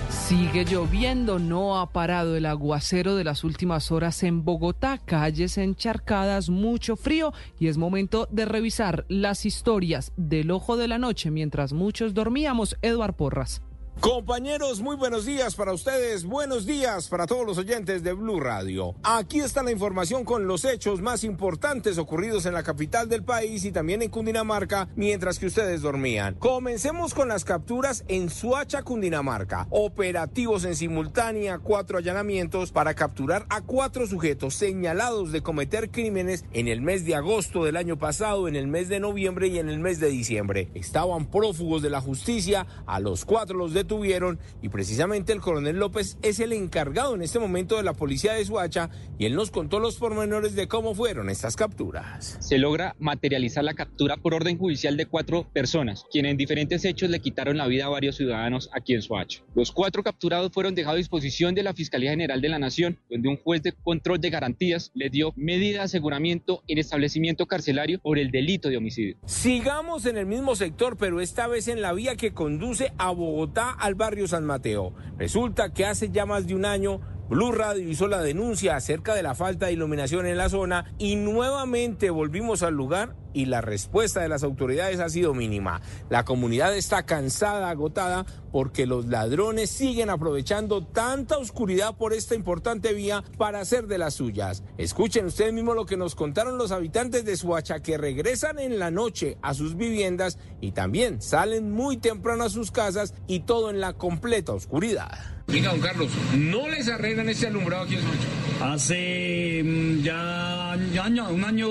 Sigue 0.09 0.65
lloviendo, 0.65 1.41
no 1.41 1.81
ha 1.81 1.91
parado 1.91 2.37
el 2.37 2.47
aguacero 2.47 3.17
de 3.17 3.25
las 3.25 3.43
últimas 3.43 3.91
horas 3.91 4.23
en 4.23 4.45
Bogotá, 4.45 4.99
calles 4.99 5.59
encharcadas, 5.59 6.51
mucho 6.51 6.95
frío 6.95 7.33
y 7.59 7.67
es 7.67 7.79
momento 7.79 8.29
de 8.31 8.45
revisar 8.45 9.05
las 9.09 9.45
historias 9.45 10.13
del 10.17 10.53
ojo 10.53 10.77
de 10.77 10.87
la 10.87 10.99
noche 10.99 11.33
mientras 11.33 11.73
muchos 11.73 12.15
dormíamos. 12.15 12.77
Eduard 12.81 13.15
Porras. 13.15 13.61
Compañeros, 14.01 14.83
muy 14.83 14.97
buenos 14.97 15.25
días 15.25 15.55
para 15.55 15.73
ustedes, 15.73 16.25
buenos 16.25 16.67
días 16.67 17.09
para 17.09 17.27
todos 17.27 17.47
los 17.47 17.57
oyentes 17.57 18.03
de 18.03 18.13
Blue 18.13 18.39
Radio. 18.39 18.95
Aquí 19.03 19.41
está 19.41 19.63
la 19.63 19.71
información 19.71 20.25
con 20.25 20.47
los 20.47 20.67
hechos 20.67 21.01
más 21.01 21.25
importantes 21.25 21.97
ocurridos 21.97 22.45
en 22.45 22.53
la 22.53 22.63
capital 22.63 23.09
del 23.09 23.25
país 23.25 23.65
y 23.65 23.73
también 23.73 24.03
en 24.03 24.11
Cundinamarca 24.11 24.89
mientras 24.95 25.39
que 25.39 25.47
ustedes 25.47 25.81
dormían. 25.81 26.35
Comencemos 26.35 27.15
con 27.15 27.29
las 27.29 27.45
capturas 27.45 28.05
en 28.09 28.29
Suacha, 28.29 28.83
Cundinamarca. 28.83 29.69
Operativos 29.71 30.65
en 30.65 30.77
simultánea, 30.77 31.59
cuatro 31.59 31.97
allanamientos 31.97 32.73
para 32.73 32.95
capturar 32.95 33.47
a 33.49 33.63
cuatro 33.63 34.07
sujetos 34.07 34.55
señalados 34.55 35.33
de 35.33 35.43
cometer 35.43 35.91
crímenes 35.91 36.45
en 36.53 36.69
el 36.69 36.83
mes 36.83 37.07
de 37.07 37.15
agosto 37.15 37.65
del 37.65 37.77
año 37.77 37.97
pasado, 37.97 38.49
en 38.49 38.57
el 38.57 38.67
mes 38.67 38.89
de 38.89 39.01
noviembre 39.01 39.49
y 39.49 39.59
en 39.59 39.71
el 39.71 39.79
mes 39.79 39.99
de 39.99 40.09
diciembre. 40.09 40.69
Estaban 40.75 41.27
prófugos 41.31 41.81
de 41.81 41.91
la 41.91 42.03
justicia, 42.03 42.67
a 42.87 43.01
los 43.01 43.25
cuatro 43.25 43.57
los 43.57 43.73
detuvieron 43.85 43.95
tuvieron 43.95 44.39
y 44.61 44.69
precisamente 44.71 45.33
el 45.33 45.41
coronel 45.41 45.79
López 45.79 46.19
es 46.23 46.41
el 46.41 46.53
encargado 46.53 47.15
en 47.15 47.23
este 47.23 47.39
momento 47.39 47.77
de 47.77 47.85
la 47.85 47.93
policía 47.93 48.33
de 48.33 48.45
Suacha 48.45 48.91
y 49.19 49.27
él 49.27 49.35
nos 49.35 49.51
contó 49.51 49.79
los 49.79 49.97
pormenores 49.97 50.57
de 50.57 50.67
cómo 50.67 50.95
fueron 50.95 51.31
estas 51.31 51.55
capturas. 51.55 52.39
Se 52.41 52.59
logra 52.59 52.97
materializar 52.99 53.63
la 53.63 53.75
captura 53.75 54.17
por 54.17 54.35
orden 54.35 54.59
judicial 54.59 54.97
de 54.97 55.07
cuatro 55.07 55.47
personas, 55.53 56.05
quienes 56.11 56.33
en 56.33 56.37
diferentes 56.37 56.85
hechos 56.85 57.09
le 57.11 57.21
quitaron 57.21 57.57
la 57.57 57.69
vida 57.69 57.87
a 57.87 57.89
varios 57.89 58.17
ciudadanos 58.17 58.69
aquí 58.73 58.95
en 58.95 59.03
Suacha. 59.03 59.43
Los 59.55 59.71
cuatro 59.71 60.03
capturados 60.03 60.51
fueron 60.53 60.75
dejados 60.75 60.97
a 60.97 60.99
disposición 60.99 61.55
de 61.55 61.63
la 61.63 61.75
Fiscalía 61.75 62.11
General 62.11 62.41
de 62.41 62.49
la 62.49 62.59
Nación, 62.59 62.99
donde 63.09 63.29
un 63.29 63.37
juez 63.37 63.63
de 63.63 63.73
control 63.73 64.21
de 64.21 64.31
garantías 64.31 64.91
le 64.95 65.11
dio 65.11 65.33
medida 65.37 65.79
de 65.79 65.85
aseguramiento 65.85 66.63
en 66.67 66.79
establecimiento 66.79 67.47
carcelario 67.47 68.01
por 68.01 68.19
el 68.19 68.31
delito 68.31 68.69
de 68.69 68.77
homicidio. 68.77 69.17
Sigamos 69.27 70.07
en 70.07 70.17
el 70.17 70.27
mismo 70.27 70.57
sector, 70.57 70.97
pero 70.97 71.21
esta 71.21 71.47
vez 71.47 71.69
en 71.69 71.81
la 71.81 71.93
vía 71.93 72.17
que 72.17 72.33
conduce 72.33 72.93
a 72.99 73.11
Bogotá 73.11 73.74
al 73.79 73.95
barrio 73.95 74.29
San 74.29 74.45
Mateo. 74.45 74.93
Resulta 75.19 75.73
que 75.73 75.87
hace 75.87 76.11
ya 76.11 76.27
más 76.27 76.47
de 76.47 76.55
un 76.55 76.65
año 76.65 77.01
Blue 77.29 77.53
Radio 77.53 77.89
hizo 77.89 78.07
la 78.07 78.21
denuncia 78.21 78.77
acerca 78.77 79.15
de 79.15 79.23
la 79.23 79.35
falta 79.35 79.67
de 79.67 79.73
iluminación 79.73 80.27
en 80.27 80.37
la 80.37 80.51
zona 80.51 80.95
y 80.99 81.17
nuevamente 81.17 82.11
volvimos 82.11 82.63
al 82.63 82.75
lugar 82.75 83.17
y 83.35 83.47
la 83.47 83.61
respuesta 83.61 84.23
de 84.23 84.31
las 84.31 84.43
autoridades 84.43 85.01
ha 85.01 85.11
sido 85.11 85.35
mínima. 85.35 85.83
La 86.09 86.25
comunidad 86.25 86.75
está 86.75 87.05
cansada, 87.05 87.69
agotada, 87.69 88.25
porque 88.51 88.87
los 88.87 89.07
ladrones 89.07 89.69
siguen 89.69 90.09
aprovechando 90.09 90.87
tanta 90.87 91.37
oscuridad 91.37 91.97
por 91.97 92.15
esta 92.15 92.35
importante 92.35 92.95
vía 92.95 93.25
para 93.37 93.61
hacer 93.61 93.87
de 93.89 93.99
las 93.99 94.15
suyas. 94.15 94.63
Escuchen 94.79 95.27
ustedes 95.27 95.53
mismos 95.53 95.75
lo 95.75 95.87
que 95.87 95.97
nos 95.97 96.15
contaron 96.15 96.57
los 96.57 96.71
habitantes 96.71 97.25
de 97.25 97.37
Suacha 97.37 97.81
que 97.81 97.99
regresan 97.99 98.59
en 98.59 98.79
la 98.79 98.91
noche 98.91 99.37
a 99.43 99.55
sus 99.55 99.77
viviendas 99.77 100.39
y 100.61 100.73
también 100.73 101.21
salen 101.21 101.73
muy 101.73 101.97
temprano 101.97 102.45
a 102.45 102.49
sus 102.49 102.71
casas 102.71 103.13
y 103.27 103.41
todo 103.41 103.71
en 103.71 103.81
la 103.81 103.95
completa 103.95 104.53
oscuridad. 104.53 105.11
Venga, 105.47 105.73
don 105.73 105.81
Carlos, 105.81 106.11
¿no 106.37 106.69
les 106.69 106.89
arreglan 106.89 107.29
ese 107.29 107.49
alumbrado 107.49 107.85
aquí 107.85 107.97
en 107.97 108.03
Suacha? 108.03 108.73
Hace 108.73 109.63
mm, 109.63 110.03
ya 110.03 110.73
año, 110.73 111.29
un 111.29 111.45
año, 111.45 111.69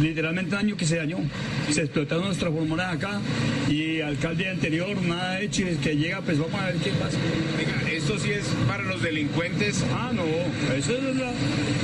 literalmente 0.00 0.54
un 0.54 0.60
año 0.60 0.65
que 0.74 0.86
se 0.86 0.96
dañó. 0.96 1.18
Se 1.70 1.82
explotaron 1.82 2.24
nuestras 2.24 2.50
pulmones 2.50 2.86
acá 2.86 3.20
y 3.68 4.00
alcalde 4.00 4.48
anterior 4.48 5.00
nada 5.02 5.40
hecho 5.40 5.62
y 5.62 5.76
que 5.76 5.96
llega 5.96 6.22
pues 6.22 6.38
vamos 6.38 6.58
a 6.58 6.66
ver 6.66 6.76
qué 6.76 6.90
pasa. 6.92 7.18
Venga, 7.58 7.90
esto 7.92 8.18
sí 8.18 8.30
es 8.30 8.46
para 8.66 8.82
los 8.84 9.02
delincuentes. 9.02 9.84
Ah, 9.92 10.10
no, 10.14 10.22
eso 10.74 10.96
es 10.96 11.16
la, 11.16 11.30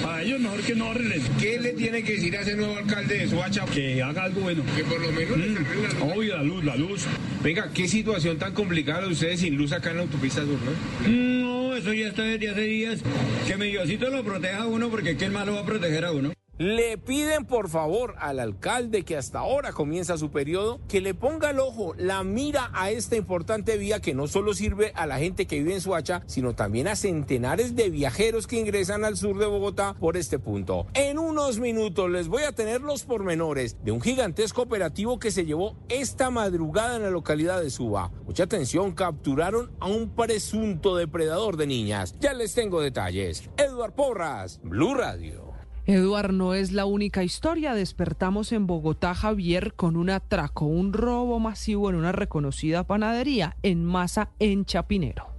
para 0.03 0.23
ellos 0.23 0.41
mejor 0.41 0.61
que 0.63 0.75
no 0.75 0.91
arreglen. 0.91 1.23
¿Qué 1.39 1.61
le 1.61 1.73
tiene 1.75 2.03
que 2.03 2.15
decir 2.15 2.37
a 2.37 2.41
ese 2.41 2.57
nuevo 2.57 2.77
alcalde 2.77 3.19
de 3.19 3.29
Suacha? 3.29 3.65
Que 3.67 4.03
haga 4.03 4.25
algo 4.25 4.41
bueno. 4.41 4.63
Que 4.77 4.85
por 4.85 5.01
lo 5.01 5.13
menos 5.13 5.37
Mm, 5.37 5.55
la 5.55 5.61
luz. 5.61 6.15
obvio, 6.17 6.37
la 6.37 6.43
luz, 6.43 6.65
la 6.65 6.77
luz. 6.77 7.05
Venga, 7.43 7.71
qué 7.75 7.89
situación 7.89 8.39
tan 8.39 8.53
complicada 8.55 9.03
de 9.03 9.09
ustedes 9.13 9.41
sin 9.41 9.57
luz 9.57 9.73
acá 9.73 9.91
en 9.91 9.97
la 9.97 10.03
autopista 10.05 10.43
sur, 10.43 10.59
¿no? 10.63 11.09
No, 11.09 11.77
eso 11.77 11.93
ya 11.93 12.09
está 12.09 12.23
desde 12.23 12.49
hace 12.51 12.61
días. 12.63 13.01
Que 13.47 13.57
mi 13.57 13.67
Diosito 13.69 14.09
lo 14.11 14.23
proteja 14.23 14.63
a 14.63 14.67
uno 14.67 14.89
porque 14.91 15.17
¿quién 15.17 15.33
más 15.33 15.45
lo 15.47 15.55
va 15.55 15.61
a 15.61 15.67
proteger 15.67 16.05
a 16.05 16.13
uno? 16.13 16.33
Le 16.59 16.99
piden 16.99 17.47
por 17.47 17.71
favor 17.71 18.15
al 18.19 18.39
alcalde 18.39 19.05
que 19.05 19.17
hasta 19.17 19.39
ahora 19.39 19.73
comienza 19.73 20.19
su 20.19 20.31
periodo 20.31 20.81
que 20.87 21.01
le 21.01 21.15
ponga 21.15 21.49
el 21.49 21.59
ojo, 21.59 21.95
la 21.97 22.23
mira 22.25 22.71
a 22.75 22.91
esta 22.91 23.17
importante 23.17 23.79
vía 23.79 24.01
que 24.01 24.13
no 24.13 24.27
solo 24.27 24.53
sirve 24.53 24.93
a 24.95 25.07
la 25.07 25.19
gente 25.19 25.47
que 25.47 25.61
vive 25.61 25.73
en 25.73 25.81
Suacha, 25.81 26.23
sino 26.27 26.55
también 26.55 26.89
a 26.89 26.95
centenares 26.95 27.75
de 27.75 27.89
viajeros 27.89 28.47
que 28.47 28.61
ingresan 28.61 29.07
al 29.07 29.17
sur 29.17 29.39
de 29.39 29.47
Bogotá 29.47 29.97
por 29.99 30.19
este 30.19 30.39
punto. 30.39 30.87
En 30.93 31.19
unos 31.19 31.59
minutos 31.59 32.11
les 32.11 32.29
voy 32.29 32.43
a 32.43 32.53
tener 32.53 32.83
los 32.83 33.05
pormenores 33.05 33.83
de 33.83 33.93
un 33.93 34.03
gigantesco 34.03 34.61
operativo 34.61 35.19
que 35.19 35.31
se 35.31 35.47
llevó 35.47 35.75
esta 35.89 36.29
madrugada 36.29 36.97
en 36.97 37.03
la 37.03 37.11
localidad 37.11 37.63
de 37.63 37.71
Suba. 37.71 38.13
Mucha 38.27 38.45
atención, 38.45 38.93
capturaron 38.93 39.73
a 39.81 39.87
un 39.87 40.11
presunto 40.11 40.97
depredador 40.97 41.57
de 41.57 41.67
niñas. 41.67 42.15
Ya 42.21 42.35
les 42.35 42.55
tengo 42.55 42.83
detalles. 42.83 43.49
Eduard 43.57 43.95
Porras, 43.95 44.61
Blue 44.63 44.95
Radio. 44.95 45.52
Eduard, 45.85 46.33
no 46.33 46.55
es 46.55 46.71
la 46.71 46.85
única 46.85 47.25
historia. 47.25 47.75
Despertamos 47.75 48.53
en 48.53 48.69
Bogotá, 48.69 49.15
Javier, 49.15 49.75
con 49.75 49.97
un 49.97 50.11
atraco, 50.11 50.65
un 50.65 50.93
robo 50.93 51.41
masivo 51.41 51.91
en 51.91 51.97
una 51.97 52.13
reconocida 52.13 52.87
panadería 52.87 53.57
en 53.63 53.85
Masa, 53.85 54.31
en 54.39 54.65
Chapinero. 54.65 55.32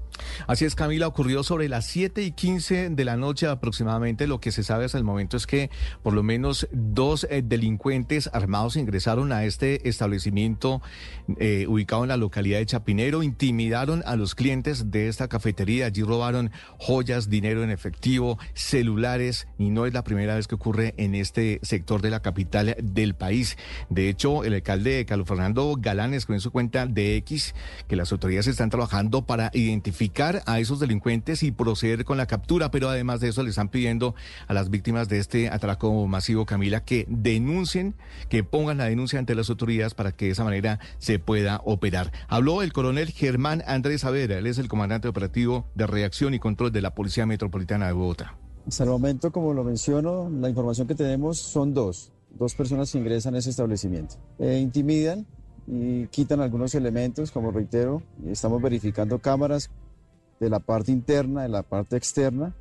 Así 0.47 0.65
es, 0.65 0.75
Camila, 0.75 1.07
ocurrió 1.07 1.43
sobre 1.43 1.69
las 1.69 1.85
7 1.85 2.21
y 2.23 2.31
15 2.31 2.89
de 2.89 3.05
la 3.05 3.17
noche 3.17 3.47
aproximadamente. 3.47 4.27
Lo 4.27 4.39
que 4.39 4.51
se 4.51 4.63
sabe 4.63 4.85
hasta 4.85 4.97
el 4.97 5.03
momento 5.03 5.37
es 5.37 5.47
que 5.47 5.69
por 6.01 6.13
lo 6.13 6.23
menos 6.23 6.67
dos 6.71 7.25
eh, 7.29 7.41
delincuentes 7.43 8.29
armados 8.33 8.75
ingresaron 8.75 9.31
a 9.31 9.45
este 9.45 9.87
establecimiento 9.87 10.81
eh, 11.37 11.65
ubicado 11.67 12.03
en 12.03 12.09
la 12.09 12.17
localidad 12.17 12.59
de 12.59 12.65
Chapinero, 12.65 13.23
intimidaron 13.23 14.03
a 14.05 14.15
los 14.15 14.35
clientes 14.35 14.91
de 14.91 15.07
esta 15.07 15.27
cafetería. 15.27 15.87
Allí 15.87 16.03
robaron 16.03 16.51
joyas, 16.77 17.29
dinero 17.29 17.63
en 17.63 17.71
efectivo, 17.71 18.37
celulares 18.53 19.47
y 19.57 19.69
no 19.69 19.85
es 19.85 19.93
la 19.93 20.03
primera 20.03 20.35
vez 20.35 20.47
que 20.47 20.55
ocurre 20.55 20.93
en 20.97 21.15
este 21.15 21.59
sector 21.63 22.01
de 22.01 22.09
la 22.09 22.21
capital 22.21 22.75
del 22.81 23.15
país. 23.15 23.57
De 23.89 24.09
hecho, 24.09 24.43
el 24.43 24.53
alcalde 24.53 25.05
Carlos 25.05 25.27
Fernando 25.27 25.75
Galán 25.77 26.13
escribió 26.13 26.37
en 26.37 26.41
su 26.41 26.51
cuenta 26.51 26.85
de 26.85 27.15
X 27.17 27.55
que 27.87 27.95
las 27.95 28.11
autoridades 28.11 28.47
están 28.47 28.69
trabajando 28.69 29.25
para 29.25 29.49
identificar 29.53 30.12
a 30.45 30.59
esos 30.59 30.79
delincuentes 30.79 31.41
y 31.41 31.51
proceder 31.51 32.05
con 32.05 32.17
la 32.17 32.27
captura, 32.27 32.69
pero 32.69 32.87
además 32.87 33.19
de 33.19 33.29
eso 33.29 33.41
le 33.41 33.49
están 33.49 33.69
pidiendo 33.69 34.13
a 34.47 34.53
las 34.53 34.69
víctimas 34.69 35.09
de 35.09 35.17
este 35.17 35.49
atraco 35.49 36.05
masivo, 36.07 36.45
Camila, 36.45 36.83
que 36.83 37.07
denuncien, 37.09 37.95
que 38.29 38.43
pongan 38.43 38.77
la 38.77 38.85
denuncia 38.85 39.17
ante 39.17 39.33
las 39.33 39.49
autoridades 39.49 39.95
para 39.95 40.11
que 40.11 40.25
de 40.25 40.31
esa 40.31 40.43
manera 40.43 40.79
se 40.99 41.17
pueda 41.17 41.61
operar. 41.65 42.11
Habló 42.27 42.61
el 42.61 42.73
coronel 42.73 43.09
Germán 43.09 43.63
Andrés 43.65 44.01
Savera, 44.01 44.37
él 44.37 44.45
es 44.45 44.59
el 44.59 44.67
comandante 44.67 45.07
operativo 45.07 45.65
de 45.73 45.87
reacción 45.87 46.33
y 46.33 46.39
control 46.39 46.71
de 46.71 46.81
la 46.81 46.93
Policía 46.93 47.25
Metropolitana 47.25 47.87
de 47.87 47.93
Bogotá. 47.93 48.37
Hasta 48.67 48.83
el 48.83 48.91
momento, 48.91 49.31
como 49.31 49.53
lo 49.53 49.63
menciono, 49.63 50.29
la 50.29 50.47
información 50.47 50.87
que 50.87 50.95
tenemos 50.95 51.39
son 51.39 51.73
dos, 51.73 52.11
dos 52.37 52.53
personas 52.53 52.93
ingresan 52.93 53.33
a 53.33 53.39
ese 53.39 53.49
establecimiento. 53.49 54.15
Eh, 54.37 54.59
intimidan 54.61 55.25
y 55.67 56.07
quitan 56.07 56.41
algunos 56.41 56.75
elementos, 56.75 57.31
como 57.31 57.51
reitero, 57.51 58.03
estamos 58.27 58.61
verificando 58.61 59.19
cámaras 59.19 59.69
de 60.39 60.49
la 60.49 60.59
parte 60.59 60.91
interna, 60.91 61.43
de 61.43 61.49
la 61.49 61.63
parte 61.63 61.95
externa, 61.95 62.53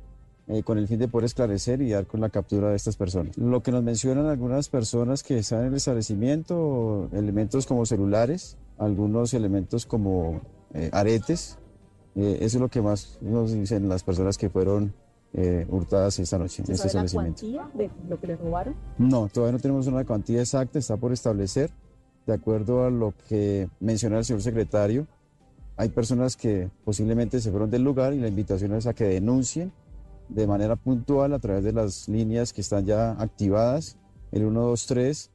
eh, 0.47 0.61
con 0.61 0.77
el 0.77 0.89
fin 0.89 0.99
de 0.99 1.07
poder 1.07 1.25
esclarecer 1.25 1.81
y 1.81 1.91
dar 1.91 2.05
con 2.05 2.19
la 2.19 2.29
captura 2.29 2.69
de 2.69 2.75
estas 2.75 2.97
personas. 2.97 3.37
Lo 3.37 3.63
que 3.63 3.71
nos 3.71 3.81
mencionan 3.81 4.25
algunas 4.25 4.67
personas 4.67 5.23
que 5.23 5.37
están 5.37 5.61
en 5.61 5.67
el 5.67 5.75
establecimiento, 5.75 7.09
elementos 7.13 7.65
como 7.65 7.85
celulares, 7.85 8.57
algunos 8.77 9.33
elementos 9.33 9.85
como 9.85 10.41
eh, 10.73 10.89
aretes, 10.91 11.57
eh, 12.15 12.39
eso 12.41 12.57
es 12.57 12.61
lo 12.61 12.67
que 12.67 12.81
más 12.81 13.19
nos 13.21 13.53
dicen 13.53 13.87
las 13.87 14.03
personas 14.03 14.37
que 14.37 14.49
fueron 14.49 14.93
hurtadas 15.69 16.19
esta 16.19 16.37
noche 16.37 16.61
en 16.63 16.71
este 16.73 16.85
establecimiento. 16.85 17.41
cuantía 17.41 17.67
de 17.73 17.89
lo 18.07 18.19
que 18.19 18.27
le 18.27 18.35
robaron? 18.35 18.75
No, 18.99 19.27
todavía 19.29 19.53
no 19.53 19.59
tenemos 19.59 19.87
una 19.87 20.05
cuantía 20.05 20.41
exacta, 20.41 20.77
está 20.77 20.95
por 20.95 21.11
establecer, 21.11 21.71
de 22.27 22.33
acuerdo 22.33 22.85
a 22.85 22.91
lo 22.91 23.15
que 23.27 23.67
menciona 23.79 24.19
el 24.19 24.25
señor 24.25 24.43
secretario, 24.43 25.07
hay 25.77 25.89
personas 25.89 26.37
que 26.37 26.69
posiblemente 26.85 27.41
se 27.41 27.49
fueron 27.49 27.71
del 27.71 27.83
lugar 27.83 28.13
y 28.13 28.19
la 28.19 28.27
invitación 28.27 28.73
es 28.73 28.85
a 28.85 28.93
que 28.93 29.05
denuncien 29.05 29.71
de 30.29 30.47
manera 30.47 30.75
puntual 30.75 31.33
a 31.33 31.39
través 31.39 31.63
de 31.63 31.73
las 31.73 32.07
líneas 32.07 32.53
que 32.53 32.61
están 32.61 32.85
ya 32.85 33.11
activadas, 33.11 33.97
el 34.31 34.41
123. 34.41 35.31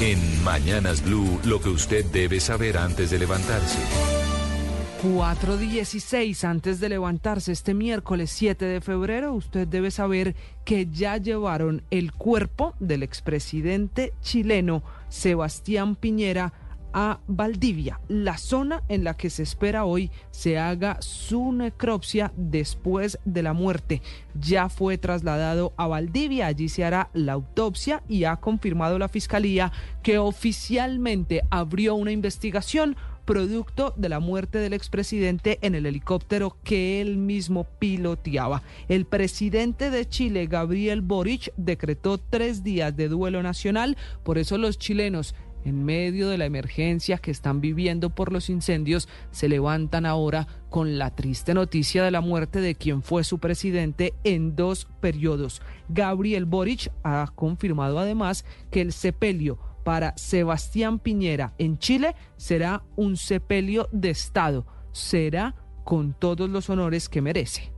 En 0.00 0.44
Mañanas 0.44 1.04
Blue, 1.04 1.38
lo 1.44 1.60
que 1.60 1.68
usted 1.68 2.04
debe 2.06 2.40
saber 2.40 2.76
antes 2.76 3.10
de 3.10 3.18
levantarse. 3.18 3.78
4.16 5.02 6.44
antes 6.44 6.78
de 6.78 6.90
levantarse 6.90 7.52
este 7.52 7.72
miércoles 7.72 8.30
7 8.30 8.66
de 8.66 8.80
febrero, 8.82 9.32
usted 9.32 9.66
debe 9.66 9.90
saber 9.90 10.36
que 10.66 10.88
ya 10.92 11.16
llevaron 11.16 11.82
el 11.90 12.12
cuerpo 12.12 12.74
del 12.80 13.02
expresidente 13.02 14.12
chileno 14.20 14.82
Sebastián 15.08 15.96
Piñera 15.96 16.52
a 16.92 17.20
Valdivia, 17.26 18.00
la 18.08 18.38
zona 18.38 18.82
en 18.88 19.04
la 19.04 19.16
que 19.16 19.30
se 19.30 19.42
espera 19.42 19.84
hoy 19.84 20.10
se 20.30 20.58
haga 20.58 21.00
su 21.00 21.52
necropsia 21.52 22.32
después 22.36 23.18
de 23.24 23.42
la 23.42 23.52
muerte. 23.52 24.02
Ya 24.34 24.68
fue 24.68 24.98
trasladado 24.98 25.72
a 25.76 25.86
Valdivia, 25.86 26.46
allí 26.46 26.68
se 26.68 26.84
hará 26.84 27.10
la 27.12 27.32
autopsia 27.32 28.02
y 28.08 28.24
ha 28.24 28.36
confirmado 28.36 28.98
la 28.98 29.08
fiscalía 29.08 29.72
que 30.02 30.18
oficialmente 30.18 31.42
abrió 31.50 31.94
una 31.94 32.12
investigación 32.12 32.96
producto 33.30 33.94
de 33.96 34.08
la 34.08 34.18
muerte 34.18 34.58
del 34.58 34.72
expresidente 34.72 35.60
en 35.62 35.76
el 35.76 35.86
helicóptero 35.86 36.56
que 36.64 37.00
él 37.00 37.16
mismo 37.16 37.64
piloteaba. 37.78 38.62
El 38.88 39.04
presidente 39.04 39.90
de 39.90 40.08
Chile, 40.08 40.46
Gabriel 40.46 41.00
Boric, 41.00 41.52
decretó 41.56 42.18
tres 42.18 42.64
días 42.64 42.96
de 42.96 43.08
duelo 43.08 43.40
nacional, 43.42 43.96
por 44.24 44.38
eso 44.38 44.58
los 44.58 44.78
chilenos 44.78 45.36
en 45.64 45.84
medio 45.84 46.28
de 46.28 46.38
la 46.38 46.46
emergencia 46.46 47.18
que 47.18 47.30
están 47.30 47.60
viviendo 47.60 48.10
por 48.10 48.32
los 48.32 48.50
incendios, 48.50 49.08
se 49.30 49.48
levantan 49.48 50.06
ahora 50.06 50.46
con 50.68 50.98
la 50.98 51.14
triste 51.14 51.54
noticia 51.54 52.04
de 52.04 52.10
la 52.10 52.20
muerte 52.20 52.60
de 52.60 52.74
quien 52.74 53.02
fue 53.02 53.24
su 53.24 53.38
presidente 53.38 54.14
en 54.24 54.56
dos 54.56 54.88
periodos. 55.00 55.62
Gabriel 55.88 56.44
Boric 56.44 56.90
ha 57.02 57.32
confirmado 57.34 57.98
además 57.98 58.44
que 58.70 58.80
el 58.80 58.92
sepelio 58.92 59.58
para 59.84 60.16
Sebastián 60.16 60.98
Piñera 60.98 61.54
en 61.58 61.78
Chile 61.78 62.14
será 62.36 62.82
un 62.96 63.16
sepelio 63.16 63.88
de 63.92 64.10
Estado. 64.10 64.66
Será 64.92 65.54
con 65.84 66.14
todos 66.14 66.48
los 66.48 66.70
honores 66.70 67.08
que 67.08 67.22
merece. 67.22 67.72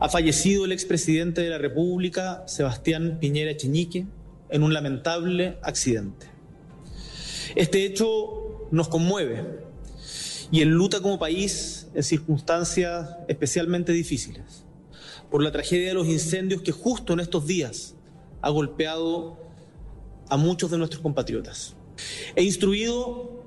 Ha 0.00 0.08
fallecido 0.08 0.64
el 0.64 0.72
expresidente 0.72 1.42
de 1.42 1.50
la 1.50 1.58
República, 1.58 2.42
Sebastián 2.46 3.18
Piñera 3.20 3.50
Echeñique, 3.50 4.06
en 4.50 4.62
un 4.62 4.72
lamentable 4.74 5.58
accidente. 5.62 6.31
Este 7.54 7.84
hecho 7.84 8.68
nos 8.70 8.88
conmueve 8.88 9.44
y 10.50 10.62
enluta 10.62 11.00
como 11.00 11.18
país 11.18 11.88
en 11.94 12.02
circunstancias 12.02 13.16
especialmente 13.28 13.92
difíciles 13.92 14.64
por 15.30 15.42
la 15.42 15.50
tragedia 15.50 15.88
de 15.88 15.94
los 15.94 16.06
incendios 16.06 16.62
que 16.62 16.72
justo 16.72 17.14
en 17.14 17.20
estos 17.20 17.46
días 17.46 17.94
ha 18.42 18.50
golpeado 18.50 19.38
a 20.28 20.36
muchos 20.36 20.70
de 20.70 20.78
nuestros 20.78 21.02
compatriotas. 21.02 21.74
He 22.36 22.42
instruido 22.42 23.41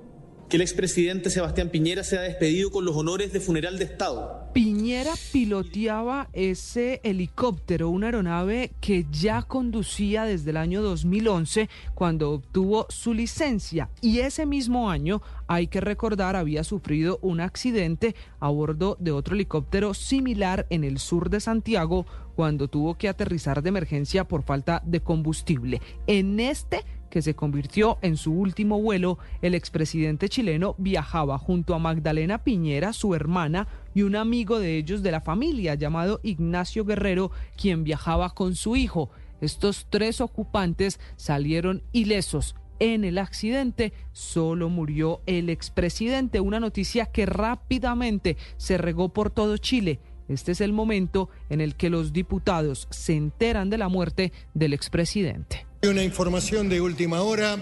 que 0.49 0.57
el 0.57 0.61
expresidente 0.61 1.29
Sebastián 1.29 1.69
Piñera 1.69 2.03
se 2.03 2.17
ha 2.17 2.21
despedido 2.21 2.71
con 2.71 2.85
los 2.85 2.95
honores 2.95 3.33
de 3.33 3.39
funeral 3.39 3.79
de 3.79 3.85
Estado. 3.85 4.49
Piñera 4.53 5.13
piloteaba 5.31 6.29
ese 6.33 7.01
helicóptero, 7.03 7.89
una 7.89 8.07
aeronave 8.07 8.71
que 8.79 9.05
ya 9.11 9.41
conducía 9.41 10.23
desde 10.25 10.51
el 10.51 10.57
año 10.57 10.81
2011 10.81 11.69
cuando 11.93 12.31
obtuvo 12.31 12.85
su 12.89 13.13
licencia 13.13 13.89
y 14.01 14.19
ese 14.19 14.45
mismo 14.45 14.89
año, 14.89 15.21
hay 15.47 15.67
que 15.67 15.81
recordar, 15.81 16.35
había 16.35 16.63
sufrido 16.63 17.19
un 17.21 17.41
accidente 17.41 18.15
a 18.39 18.49
bordo 18.49 18.97
de 18.99 19.11
otro 19.11 19.35
helicóptero 19.35 19.93
similar 19.93 20.67
en 20.69 20.83
el 20.83 20.99
sur 20.99 21.29
de 21.29 21.39
Santiago 21.39 22.05
cuando 22.35 22.67
tuvo 22.67 22.95
que 22.95 23.09
aterrizar 23.09 23.63
de 23.63 23.69
emergencia 23.69 24.25
por 24.25 24.43
falta 24.43 24.81
de 24.85 24.99
combustible. 24.99 25.81
En 26.05 26.39
este 26.39 26.83
que 27.15 27.21
se 27.21 27.33
convirtió 27.33 27.97
en 28.01 28.17
su 28.17 28.33
último 28.33 28.81
vuelo, 28.81 29.19
el 29.41 29.55
expresidente 29.55 30.27
chileno 30.27 30.75
viajaba 30.77 31.37
junto 31.37 31.73
a 31.73 31.79
Magdalena 31.79 32.43
Piñera, 32.43 32.91
su 32.91 33.15
hermana, 33.15 33.69
y 33.93 34.01
un 34.01 34.17
amigo 34.17 34.59
de 34.59 34.75
ellos 34.75 35.01
de 35.01 35.11
la 35.11 35.21
familia 35.21 35.75
llamado 35.75 36.19
Ignacio 36.23 36.83
Guerrero, 36.83 37.31
quien 37.55 37.85
viajaba 37.85 38.31
con 38.31 38.53
su 38.55 38.75
hijo. 38.75 39.11
Estos 39.39 39.87
tres 39.89 40.19
ocupantes 40.19 40.99
salieron 41.15 41.83
ilesos. 41.93 42.57
En 42.79 43.05
el 43.05 43.17
accidente 43.17 43.93
solo 44.11 44.67
murió 44.67 45.21
el 45.25 45.49
expresidente, 45.49 46.41
una 46.41 46.59
noticia 46.59 47.05
que 47.05 47.25
rápidamente 47.25 48.35
se 48.57 48.77
regó 48.77 49.07
por 49.07 49.29
todo 49.29 49.55
Chile. 49.55 50.01
Este 50.27 50.51
es 50.51 50.59
el 50.59 50.73
momento 50.73 51.29
en 51.49 51.61
el 51.61 51.75
que 51.75 51.89
los 51.89 52.11
diputados 52.11 52.89
se 52.91 53.15
enteran 53.15 53.69
de 53.69 53.77
la 53.77 53.87
muerte 53.87 54.33
del 54.53 54.73
expresidente. 54.73 55.65
Una 55.89 56.03
información 56.03 56.67
de 56.67 56.81
última 56.81 57.21
hora. 57.21 57.57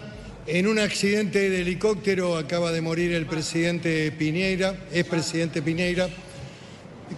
En 0.47 0.67
un 0.67 0.79
accidente 0.79 1.49
de 1.49 1.62
helicóptero 1.62 2.38
acaba 2.38 2.71
de 2.71 2.79
morir 2.81 3.12
el 3.12 3.25
presidente 3.25 4.12
Piñeira, 4.12 4.75
expresidente 4.93 5.62
Piñeira. 5.62 6.07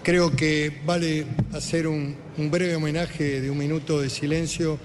Creo 0.02 0.36
que 0.36 0.72
vale 0.84 1.26
hacer 1.54 1.86
un, 1.88 2.16
breve 2.50 2.76
homenaje 2.76 3.40
de 3.40 3.50
un 3.52 3.58
minuto 3.58 4.02
de 4.02 4.10
silencio 4.10 4.80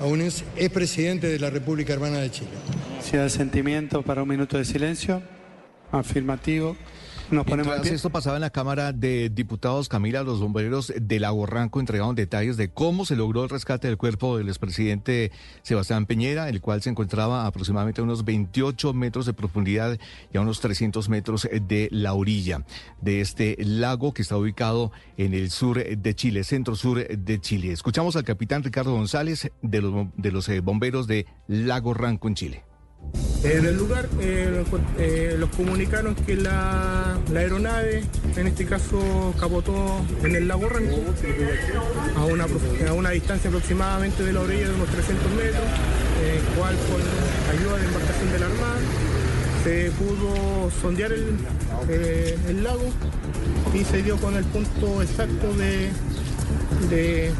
a 0.00 0.06
un 0.06 0.20
ex- 0.22 0.44
expresidente 0.56 1.26
de 1.26 1.38
la 1.40 1.50
República 1.50 1.92
Hermana 1.92 2.18
de 2.18 2.30
Chile. 2.30 2.50
Si 3.02 3.16
da 3.16 3.28
sentimiento 3.28 4.02
para 4.02 4.22
un 4.22 4.28
minuto 4.28 4.58
de 4.58 4.64
silencio. 4.64 5.22
Afirmativo. 5.90 6.76
Nos 7.30 7.44
ponemos 7.44 7.86
esto 7.86 8.08
pasaba 8.08 8.36
en 8.36 8.40
la 8.40 8.48
Cámara 8.48 8.94
de 8.94 9.28
Diputados, 9.28 9.90
Camila, 9.90 10.22
los 10.22 10.40
bomberos 10.40 10.92
de 10.98 11.20
Lago 11.20 11.44
Ranco 11.44 11.78
entregaron 11.78 12.14
detalles 12.14 12.56
de 12.56 12.70
cómo 12.70 13.04
se 13.04 13.16
logró 13.16 13.44
el 13.44 13.50
rescate 13.50 13.86
del 13.86 13.98
cuerpo 13.98 14.38
del 14.38 14.48
expresidente 14.48 15.30
Sebastián 15.60 16.06
Peñera, 16.06 16.48
el 16.48 16.62
cual 16.62 16.80
se 16.80 16.88
encontraba 16.88 17.46
aproximadamente 17.46 18.00
a 18.00 18.04
unos 18.04 18.24
28 18.24 18.94
metros 18.94 19.26
de 19.26 19.34
profundidad 19.34 19.98
y 20.32 20.38
a 20.38 20.40
unos 20.40 20.60
300 20.60 21.06
metros 21.10 21.46
de 21.52 21.88
la 21.92 22.14
orilla 22.14 22.64
de 23.02 23.20
este 23.20 23.58
lago 23.60 24.14
que 24.14 24.22
está 24.22 24.38
ubicado 24.38 24.90
en 25.18 25.34
el 25.34 25.50
sur 25.50 25.84
de 25.84 26.14
Chile, 26.14 26.44
centro 26.44 26.76
sur 26.76 27.06
de 27.06 27.40
Chile. 27.40 27.72
Escuchamos 27.72 28.16
al 28.16 28.24
capitán 28.24 28.62
Ricardo 28.62 28.94
González 28.94 29.50
de 29.60 29.82
los, 29.82 30.06
de 30.16 30.32
los 30.32 30.48
eh, 30.48 30.60
bomberos 30.60 31.06
de 31.06 31.26
Lago 31.46 31.92
Ranco 31.92 32.26
en 32.28 32.34
Chile. 32.34 32.67
En 33.44 33.64
el 33.64 33.76
lugar 33.76 34.08
eh, 34.20 34.64
eh, 34.98 35.36
los 35.38 35.48
comunicaron 35.50 36.14
que 36.16 36.34
la, 36.36 37.16
la 37.30 37.40
aeronave, 37.40 38.02
en 38.36 38.46
este 38.48 38.66
caso, 38.66 39.32
capotó 39.38 39.74
en 40.24 40.34
el 40.34 40.48
lago 40.48 40.68
Ranco, 40.68 40.98
a 42.16 42.24
una, 42.24 42.46
a 42.88 42.92
una 42.94 43.10
distancia 43.10 43.48
aproximadamente 43.48 44.24
de 44.24 44.32
la 44.32 44.40
orilla 44.40 44.68
de 44.68 44.74
unos 44.74 44.88
300 44.88 45.30
metros, 45.32 45.62
eh, 46.22 46.40
cual 46.56 46.74
con 46.90 47.56
ayuda 47.56 47.76
de 47.78 47.84
embarcación 47.86 48.32
de 48.32 48.38
la 48.40 48.46
Armada 48.46 48.78
se 49.62 49.90
pudo 49.92 50.70
sondear 50.82 51.12
el, 51.12 51.36
eh, 51.88 52.36
el 52.48 52.64
lago 52.64 52.90
y 53.74 53.84
se 53.84 54.02
dio 54.02 54.16
con 54.16 54.36
el 54.36 54.44
punto 54.44 55.02
exacto 55.02 55.52
de, 55.54 55.90
de 56.90 57.30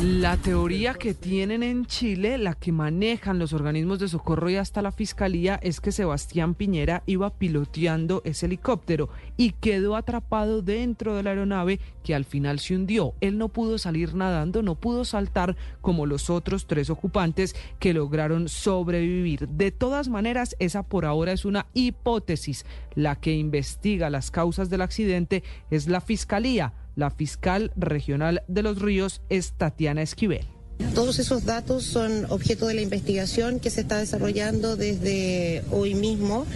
la 0.00 0.36
teoría 0.36 0.94
que 0.94 1.14
tienen 1.14 1.62
en 1.62 1.86
Chile, 1.86 2.36
la 2.38 2.54
que 2.54 2.70
manejan 2.70 3.38
los 3.38 3.52
organismos 3.52 3.98
de 3.98 4.08
socorro 4.08 4.50
y 4.50 4.56
hasta 4.56 4.82
la 4.82 4.92
fiscalía, 4.92 5.58
es 5.62 5.80
que 5.80 5.90
Sebastián 5.90 6.54
Piñera 6.54 7.02
iba 7.06 7.30
piloteando 7.30 8.20
ese 8.24 8.46
helicóptero 8.46 9.08
y 9.36 9.52
quedó 9.52 9.96
atrapado 9.96 10.60
dentro 10.60 11.16
de 11.16 11.22
la 11.22 11.30
aeronave 11.30 11.80
que 12.04 12.14
al 12.14 12.24
final 12.24 12.58
se 12.58 12.74
hundió. 12.74 13.14
Él 13.20 13.38
no 13.38 13.48
pudo 13.48 13.78
salir 13.78 14.14
nadando, 14.14 14.62
no 14.62 14.74
pudo 14.74 15.04
saltar 15.04 15.56
como 15.80 16.04
los 16.06 16.28
otros 16.28 16.66
tres 16.66 16.90
ocupantes 16.90 17.56
que 17.78 17.94
lograron 17.94 18.48
sobrevivir. 18.48 19.48
De 19.48 19.70
todas 19.70 20.08
maneras, 20.08 20.56
esa 20.58 20.82
por 20.82 21.06
ahora 21.06 21.32
es 21.32 21.44
una 21.44 21.66
hipótesis. 21.74 22.66
La 22.94 23.16
que 23.16 23.32
investiga 23.32 24.10
las 24.10 24.30
causas 24.30 24.68
del 24.68 24.82
accidente 24.82 25.42
es 25.70 25.88
la 25.88 26.00
fiscalía. 26.00 26.74
La 26.94 27.10
fiscal 27.10 27.72
regional 27.76 28.42
de 28.48 28.62
Los 28.62 28.80
Ríos 28.80 29.22
es 29.28 29.54
Tatiana 29.54 30.02
Esquivel. 30.02 30.51
Todos 30.94 31.18
esos 31.18 31.44
datos 31.44 31.84
son 31.84 32.26
objeto 32.28 32.66
de 32.66 32.74
la 32.74 32.82
investigación 32.82 33.60
que 33.60 33.70
se 33.70 33.80
está 33.80 33.98
desarrollando 33.98 34.76
desde 34.76 35.62
hoy 35.70 35.94
mismo, 35.94 36.46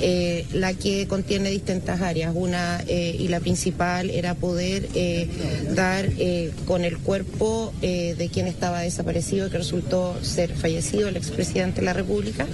eh, 0.00 0.46
la 0.52 0.74
que 0.74 1.06
contiene 1.06 1.50
distintas 1.50 2.00
áreas. 2.00 2.32
Una 2.34 2.82
eh, 2.88 3.16
y 3.18 3.28
la 3.28 3.40
principal 3.40 4.10
era 4.10 4.34
poder 4.34 4.88
eh, 4.94 5.28
dar 5.74 6.08
con 6.66 6.84
el 6.84 6.98
cuerpo 6.98 7.72
de 7.80 8.30
quien 8.32 8.46
estaba 8.46 8.80
desaparecido, 8.80 9.50
que 9.50 9.58
resultó 9.58 10.16
ser 10.22 10.54
fallecido, 10.54 11.08
el 11.08 11.16
expresidente 11.16 11.80
de 11.80 11.86
la 11.86 11.92
República. 11.92 12.46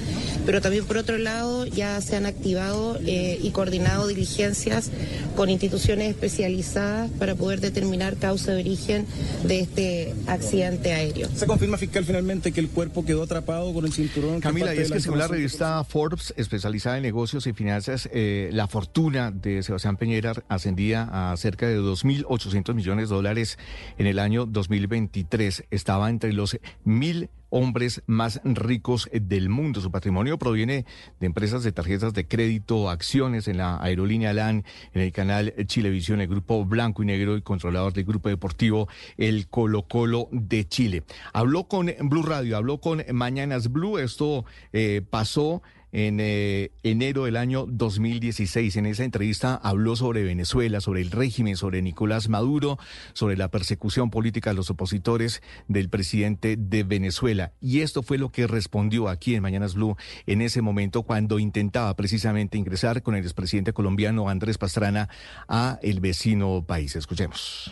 Pero 0.45 0.61
también, 0.61 0.85
por 0.85 0.97
otro 0.97 1.19
lado, 1.19 1.67
ya 1.67 2.01
se 2.01 2.17
han 2.17 2.27
activado 2.27 2.99
y 3.03 3.51
coordinado 3.51 4.07
diligencias 4.07 4.91
con 5.37 5.51
instituciones 5.51 6.11
especializadas 6.11 7.11
para 7.19 7.35
poder 7.35 7.61
determinar 7.61 8.17
causa 8.17 8.53
de 8.53 8.61
origen 8.61 9.07
de 9.47 9.61
este 9.61 10.15
accidente 10.27 10.93
aéreo. 10.93 11.18
¿Se 11.27 11.47
confirma, 11.47 11.77
fiscal, 11.77 12.05
finalmente 12.05 12.53
que 12.53 12.61
el 12.61 12.69
cuerpo 12.69 13.05
quedó 13.05 13.23
atrapado 13.23 13.73
con 13.73 13.85
el 13.85 13.93
cinturón? 13.93 14.41
Camila, 14.41 14.75
y 14.75 14.79
es 14.79 14.91
que 14.91 15.01
según 15.01 15.19
la 15.19 15.29
revista 15.29 15.83
Forbes, 15.85 16.33
especializada 16.37 16.97
en 16.97 17.03
negocios 17.03 17.47
y 17.47 17.53
finanzas, 17.53 18.09
eh, 18.13 18.51
la 18.53 18.69
fortuna 18.69 19.31
de 19.31 19.63
Sebastián 19.63 19.97
Peñera 19.97 20.33
ascendía 20.49 21.09
a 21.11 21.37
cerca 21.37 21.67
de 21.67 21.79
2.800 21.81 22.75
millones 22.75 23.09
de 23.09 23.15
dólares 23.15 23.59
en 23.99 24.07
el 24.07 24.19
año 24.19 24.47
2023. 24.47 25.65
Estaba 25.71 26.11
entre 26.11 26.33
los 26.33 26.59
mil 26.85 27.31
hombres 27.51 28.03
más 28.07 28.41
ricos 28.45 29.09
del 29.13 29.49
mundo. 29.49 29.81
Su 29.81 29.91
patrimonio 29.91 30.39
proviene 30.39 30.85
de 31.21 31.27
empresas 31.27 31.63
de 31.63 31.73
tarjetas 31.73 32.15
de 32.15 32.27
crédito, 32.27 32.91
acciones 32.91 33.49
en 33.49 33.59
la 33.59 33.83
aerolínea 33.83 34.33
LAN, 34.33 34.65
en 34.95 35.03
el 35.03 35.13
canal 35.13 35.55
Chilevisión, 35.67 36.21
el 36.21 36.29
grupo 36.29 36.65
Blanco 36.65 37.03
y 37.03 37.07
Negro 37.07 37.37
y 37.37 37.43
controlador 37.43 37.93
del 37.93 38.05
grupo 38.05 38.29
deportivo 38.29 38.89
El 39.17 39.49
Colo 39.49 39.83
Colo 39.83 40.29
de 40.33 40.67
Chile. 40.67 41.05
Habló 41.33 41.65
con 41.65 41.93
Blue 42.03 42.23
Radio, 42.23 42.57
habló 42.57 42.79
con 42.79 43.05
Mañanas 43.13 43.73
Blue. 43.73 43.99
Esto 43.99 44.45
eh, 44.73 45.03
pasó 45.09 45.63
en 45.93 46.19
eh, 46.21 46.71
enero 46.83 47.25
del 47.25 47.37
año 47.37 47.67
2016. 47.67 48.77
En 48.77 48.87
esa 48.87 49.05
entrevista 49.05 49.55
habló 49.55 49.97
sobre 49.97 50.25
Venezuela, 50.25 50.81
sobre 50.81 51.01
el 51.01 51.11
régimen, 51.11 51.57
sobre 51.57 51.83
Nicolás 51.83 52.29
Maduro, 52.29 52.79
sobre 53.13 53.37
la 53.37 53.49
persecución 53.49 54.11
política 54.11 54.51
de 54.51 54.57
los 54.57 54.71
opositores 54.71 55.43
del 55.67 55.89
presidente 55.89 56.57
de 56.59 56.83
Venezuela. 56.83 57.53
Y 57.61 57.81
esto 57.81 58.03
fue 58.03 58.19
lo 58.19 58.31
que 58.31 58.47
respondió 58.47 59.09
aquí 59.09 59.35
en 59.35 59.43
Mañanas 59.43 59.75
Blue 59.75 59.97
en 60.27 60.43
ese 60.43 60.63
momento 60.63 61.03
cuando 61.03 61.39
intentaba 61.39 61.95
precisamente 61.97 62.59
ingresar 62.59 63.03
con 63.03 63.15
el 63.15 63.23
expresidente 63.23 63.73
colombiano 63.73 64.29
Andrés 64.29 64.59
Pastrana 64.59 65.09
a 65.49 65.79
el 65.83 66.01
vecino 66.01 66.65
país. 66.67 66.97
Escuchemos. 66.97 67.71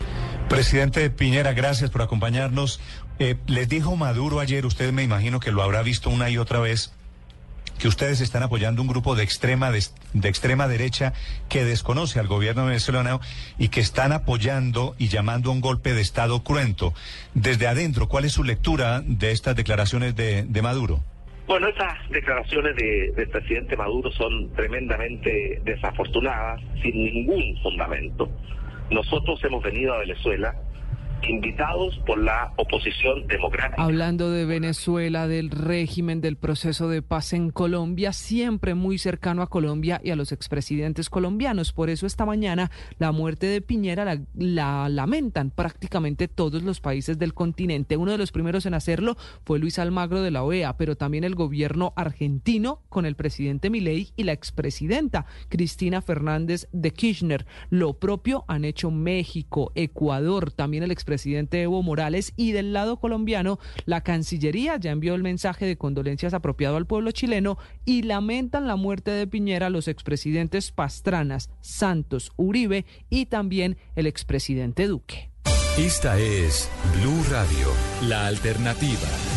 Presidente 0.49 1.11
Piñera, 1.11 1.53
gracias 1.53 1.91
por 1.91 2.03
acompañarnos. 2.03 2.81
Eh, 3.19 3.37
les 3.47 3.69
dijo 3.69 3.97
Maduro 3.97 4.41
ayer, 4.41 4.67
usted 4.67 4.93
me 4.93 5.03
imagino 5.03 5.41
que 5.41 5.51
lo 5.51 5.63
habrá 5.63 5.83
visto 5.83 6.11
una 6.11 6.31
y 6.31 6.39
otra 6.39 6.61
vez, 6.61 6.93
que 7.79 7.89
ustedes 7.89 8.21
están 8.21 8.43
apoyando 8.43 8.83
un 8.83 8.89
grupo 8.89 9.15
de 9.15 9.23
extrema 9.23 9.71
de, 9.71 9.83
de, 10.13 10.29
extrema 10.29 10.69
derecha 10.69 11.13
que 11.49 11.65
desconoce 11.65 12.19
al 12.19 12.27
gobierno 12.27 12.67
venezolano 12.67 13.21
y 13.59 13.69
que 13.69 13.81
están 13.81 14.13
apoyando 14.13 14.95
y 14.99 15.09
llamando 15.09 15.51
a 15.51 15.53
un 15.53 15.61
golpe 15.61 15.95
de 15.95 16.01
Estado 16.01 16.43
cruento. 16.43 16.95
Desde 17.35 17.67
adentro, 17.67 18.09
¿cuál 18.09 18.25
es 18.25 18.33
su 18.33 18.45
lectura 18.45 19.03
de 19.05 19.33
estas 19.33 19.57
declaraciones 19.57 20.17
de, 20.17 20.45
de 20.45 20.63
Maduro? 20.63 21.01
Bueno, 21.47 21.69
estas 21.69 22.09
declaraciones 22.11 22.75
de, 22.75 23.13
del 23.13 23.29
presidente 23.29 23.77
Maduro 23.77 24.11
son 24.13 24.53
tremendamente 24.55 25.61
desafortunadas, 25.65 26.61
sin 26.83 27.05
ningún 27.05 27.57
fundamento. 27.63 28.29
Nosotros 28.91 29.43
hemos 29.45 29.63
venido 29.63 29.95
a 29.95 29.99
Venezuela 29.99 30.55
invitados 31.23 31.99
por 32.07 32.23
la 32.23 32.53
oposición 32.57 33.27
democrática. 33.27 33.83
Hablando 33.83 34.31
de 34.31 34.45
Venezuela, 34.45 35.27
del 35.27 35.51
régimen, 35.51 36.21
del 36.21 36.37
proceso 36.37 36.89
de 36.89 37.03
paz 37.03 37.33
en 37.33 37.51
Colombia, 37.51 38.13
siempre 38.13 38.75
muy 38.75 38.99
cercano 38.99 39.43
a 39.43 39.49
Colombia 39.49 40.01
y 40.03 40.11
a 40.11 40.17
los 40.17 40.33
expresidentes 40.33 41.11
colombianos. 41.11 41.73
Por 41.73 41.91
eso 41.91 42.07
esta 42.07 42.27
mañana 42.27 42.71
la 42.99 43.13
muerte 43.13 43.47
de 43.47 43.61
Piñera 43.61 44.05
la, 44.05 44.21
la, 44.35 44.89
lamentan 44.89 45.51
prácticamente 45.51 46.29
todos 46.29 46.63
los 46.63 46.81
países 46.81 47.19
del 47.19 47.35
continente. 47.35 47.97
Uno 47.97 48.13
de 48.13 48.19
los 48.19 48.33
primeros 48.33 48.67
en 48.67 48.75
hacerlo 48.75 49.17
fue 49.45 49.59
Luis 49.59 49.79
Almagro 49.79 50.23
de 50.23 50.31
la 50.31 50.45
OEA, 50.45 50.77
pero 50.77 50.97
también 50.97 51.25
el 51.25 51.35
gobierno 51.35 51.93
argentino 51.97 52.83
con 52.89 53.07
el 53.07 53.17
presidente 53.17 53.71
Milei 53.71 54.13
y 54.17 54.25
la 54.25 54.33
expresidenta 54.33 55.27
Cristina 55.49 56.03
Fernández 56.03 56.69
de 56.73 56.93
Kirchner. 56.93 57.47
Lo 57.71 57.95
propio 57.95 58.45
han 58.49 58.65
hecho 58.65 58.91
México, 58.91 59.73
Ecuador, 59.75 60.53
también 60.53 60.83
el 60.83 60.91
expresidente 61.07 61.63
Evo 61.63 61.85
Morales 61.85 62.33
y 62.35 62.51
del 62.51 62.73
lado 62.73 62.99
colombiano, 62.99 63.61
la 63.85 64.01
Cancillería 64.01 64.77
ya 64.77 64.91
envió 64.91 65.15
el 65.15 65.23
mensaje 65.23 65.65
de 65.65 65.79
condolencias 65.79 66.35
apropiado 66.35 66.77
al 66.77 66.87
pueblo 66.87 67.13
chileno 67.13 67.59
y 67.85 68.03
lamentan 68.03 68.67
la 68.67 68.75
muerte 68.75 69.13
de 69.13 69.29
Piñera 69.29 69.71
los 69.71 69.87
expresidentes 69.87 70.73
Pastranas, 70.73 71.51
Santos, 71.61 72.33
Uribe 72.35 72.87
y 73.09 73.27
también 73.27 73.77
el 73.95 74.09
expresidente 74.09 74.89
Duque. 74.89 75.31
Esta 75.79 76.19
es 76.19 76.69
Blue 77.01 77.23
Radio, 77.31 77.69
la 78.09 78.27
alternativa. 78.27 79.36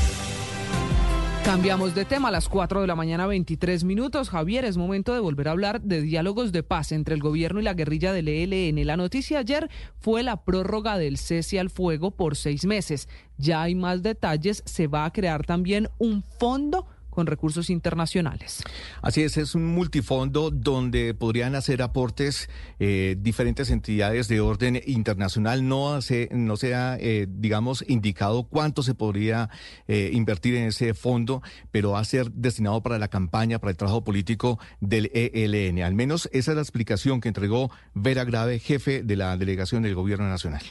Cambiamos 1.50 1.96
de 1.96 2.06
tema 2.06 2.28
a 2.28 2.32
las 2.32 2.48
4 2.48 2.82
de 2.82 2.86
la 2.86 2.96
mañana 2.96 3.26
23 3.26 3.84
minutos. 3.84 4.30
Javier, 4.30 4.66
es 4.66 4.78
momento 4.78 5.16
de 5.16 5.20
volver 5.20 5.48
a 5.48 5.52
hablar 5.52 5.82
de 5.82 6.00
diálogos 6.00 6.52
de 6.52 6.62
paz 6.62 6.92
entre 6.92 7.16
el 7.16 7.22
gobierno 7.22 7.60
y 7.60 7.64
la 7.64 7.74
guerrilla 7.74 8.14
del 8.14 8.28
ELN. 8.28 8.86
La 8.86 8.96
noticia 8.98 9.40
ayer 9.40 9.68
fue 9.98 10.22
la 10.22 10.44
prórroga 10.44 11.00
del 11.00 11.18
cese 11.18 11.60
al 11.60 11.72
fuego 11.72 12.12
por 12.12 12.36
seis 12.36 12.66
meses. 12.66 13.10
Ya 13.40 13.64
hay 13.64 13.74
más 13.74 14.04
detalles. 14.04 14.62
Se 14.68 14.86
va 14.86 15.06
a 15.06 15.12
crear 15.12 15.44
también 15.44 15.90
un 15.98 16.22
fondo 16.22 16.86
con 17.10 17.28
recursos 17.28 17.70
internacionales. 17.70 18.64
Así 19.02 19.22
es, 19.24 19.38
es 19.38 19.56
un 19.56 19.66
multifondo 19.66 20.52
donde 20.52 21.14
podrían 21.14 21.56
hacer 21.56 21.82
aportes 21.82 22.50
eh, 22.80 23.16
diferentes 23.20 23.70
entidades 23.70 24.28
de 24.28 24.42
orden 24.42 24.82
internacional. 24.86 25.68
No, 25.68 25.94
hace, 25.94 26.30
no 26.32 26.58
se 26.58 26.76
ha, 26.76 26.98
eh, 27.00 27.28
digamos, 27.30 27.84
indicado 27.88 28.44
cuánto 28.44 28.84
se 28.84 28.94
podría 28.94 29.50
eh, 29.88 30.12
invertir 30.14 30.56
en 30.56 30.66
ese 30.66 30.94
fondo, 30.94 31.42
pero 31.72 31.92
va 31.92 32.00
a 32.00 32.06
ser 32.06 32.32
destinado 32.32 32.82
para 32.82 33.00
la 33.00 33.08
campaña, 33.08 33.60
para 33.60 33.72
el 33.72 33.78
trabajo 33.78 34.04
político 34.04 34.60
del 34.80 35.12
ELN. 35.14 35.84
Al 35.84 35.96
menos 35.96 36.30
esa 36.32 36.52
es 36.52 36.56
la 36.56 36.62
explicación 36.62 37.22
que 37.22 37.28
entregó 37.28 37.72
Vera 37.94 38.24
Grave, 38.24 38.60
jefe 38.60 39.04
de 39.04 39.16
la 39.16 39.38
delegación 39.38 39.84
del 39.84 39.96
Gobierno 39.96 40.28
Nacional. 40.28 40.64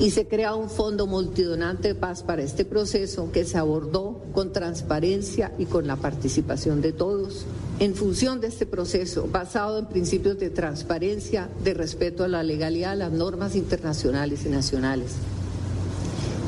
Y 0.00 0.10
se 0.10 0.28
crea 0.28 0.54
un 0.54 0.70
fondo 0.70 1.06
multidonante 1.06 1.88
de 1.88 1.94
paz 1.94 2.22
para 2.22 2.42
este 2.42 2.64
proceso 2.64 3.30
que 3.32 3.44
se 3.44 3.58
abordó 3.58 4.22
con 4.32 4.52
transparencia 4.52 5.52
y 5.58 5.64
con 5.64 5.86
la 5.86 5.96
participación 5.96 6.80
de 6.80 6.92
todos. 6.92 7.46
En 7.80 7.94
función 7.94 8.40
de 8.40 8.48
este 8.48 8.66
proceso, 8.66 9.28
basado 9.30 9.78
en 9.78 9.86
principios 9.86 10.38
de 10.38 10.50
transparencia, 10.50 11.48
de 11.62 11.74
respeto 11.74 12.24
a 12.24 12.28
la 12.28 12.42
legalidad, 12.42 12.96
las 12.96 13.12
normas 13.12 13.56
internacionales 13.56 14.44
y 14.46 14.48
nacionales, 14.48 15.12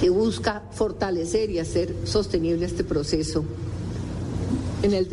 que 0.01 0.11
busca 0.11 0.63
fortalecer 0.73 1.51
y 1.51 1.59
hacer 1.59 1.95
sostenible 2.05 2.67
este 2.67 2.85
proceso 2.85 3.45
en 4.83 4.95
el, 4.95 5.09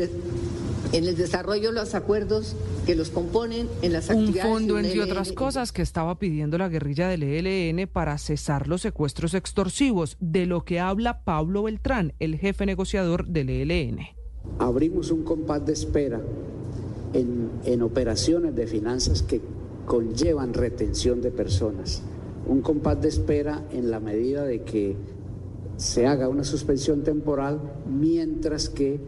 en 0.93 1.05
el 1.05 1.15
desarrollo 1.15 1.69
de 1.69 1.75
los 1.75 1.95
acuerdos 1.95 2.55
que 2.85 2.95
los 2.95 3.09
componen 3.09 3.67
en 3.81 3.93
las 3.93 4.09
Un 4.09 4.19
actividades. 4.19 4.51
fondo, 4.51 4.73
de 4.75 4.79
un 4.79 4.85
entre 4.85 5.01
otras 5.01 5.31
cosas, 5.33 5.71
que 5.71 5.81
estaba 5.81 6.17
pidiendo 6.17 6.57
la 6.57 6.69
guerrilla 6.69 7.07
del 7.07 7.23
ELN 7.23 7.87
para 7.87 8.17
cesar 8.17 8.67
los 8.67 8.81
secuestros 8.81 9.33
extorsivos, 9.33 10.17
de 10.19 10.45
lo 10.45 10.63
que 10.63 10.79
habla 10.79 11.23
Pablo 11.23 11.63
Beltrán, 11.63 12.13
el 12.19 12.37
jefe 12.37 12.65
negociador 12.65 13.27
del 13.27 13.49
ELN. 13.49 13.99
abrimos 14.59 15.11
un 15.11 15.23
compás 15.23 15.65
de 15.65 15.73
espera 15.73 16.21
en, 17.13 17.49
en 17.65 17.81
operaciones 17.81 18.55
de 18.55 18.67
finanzas 18.67 19.21
que 19.23 19.41
conllevan 19.85 20.53
retención 20.53 21.21
de 21.21 21.31
personas. 21.31 22.01
Un 22.45 22.61
compás 22.61 23.01
de 23.01 23.09
espera 23.09 23.65
en 23.71 23.91
la 23.91 23.99
medida 23.99 24.43
de 24.45 24.61
que 24.63 24.95
se 25.77 26.07
haga 26.07 26.27
una 26.27 26.43
suspensión 26.43 27.03
temporal 27.03 27.59
mientras 27.87 28.69
que 28.69 28.99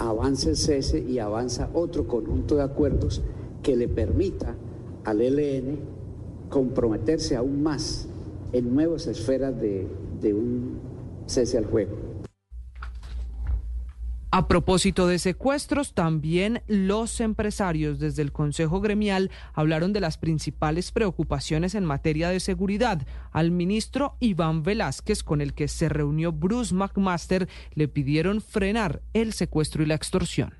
avance 0.00 0.48
el 0.48 0.56
cese 0.56 0.98
y 0.98 1.18
avanza 1.18 1.68
otro 1.74 2.08
conjunto 2.08 2.56
de 2.56 2.62
acuerdos 2.62 3.20
que 3.62 3.76
le 3.76 3.86
permita 3.86 4.56
al 5.04 5.20
ELN 5.20 5.78
comprometerse 6.48 7.36
aún 7.36 7.62
más 7.62 8.08
en 8.52 8.74
nuevas 8.74 9.06
esferas 9.06 9.60
de, 9.60 9.86
de 10.20 10.34
un 10.34 10.78
cese 11.26 11.58
al 11.58 11.66
juego. 11.66 12.09
A 14.32 14.46
propósito 14.46 15.08
de 15.08 15.18
secuestros, 15.18 15.92
también 15.92 16.62
los 16.68 17.20
empresarios 17.20 17.98
desde 17.98 18.22
el 18.22 18.30
Consejo 18.30 18.80
Gremial 18.80 19.28
hablaron 19.54 19.92
de 19.92 19.98
las 19.98 20.18
principales 20.18 20.92
preocupaciones 20.92 21.74
en 21.74 21.84
materia 21.84 22.28
de 22.28 22.38
seguridad. 22.38 23.04
Al 23.32 23.50
ministro 23.50 24.14
Iván 24.20 24.62
Velázquez, 24.62 25.24
con 25.24 25.40
el 25.40 25.52
que 25.52 25.66
se 25.66 25.88
reunió 25.88 26.30
Bruce 26.30 26.72
McMaster, 26.72 27.48
le 27.74 27.88
pidieron 27.88 28.40
frenar 28.40 29.02
el 29.14 29.32
secuestro 29.32 29.82
y 29.82 29.86
la 29.86 29.96
extorsión. 29.96 30.59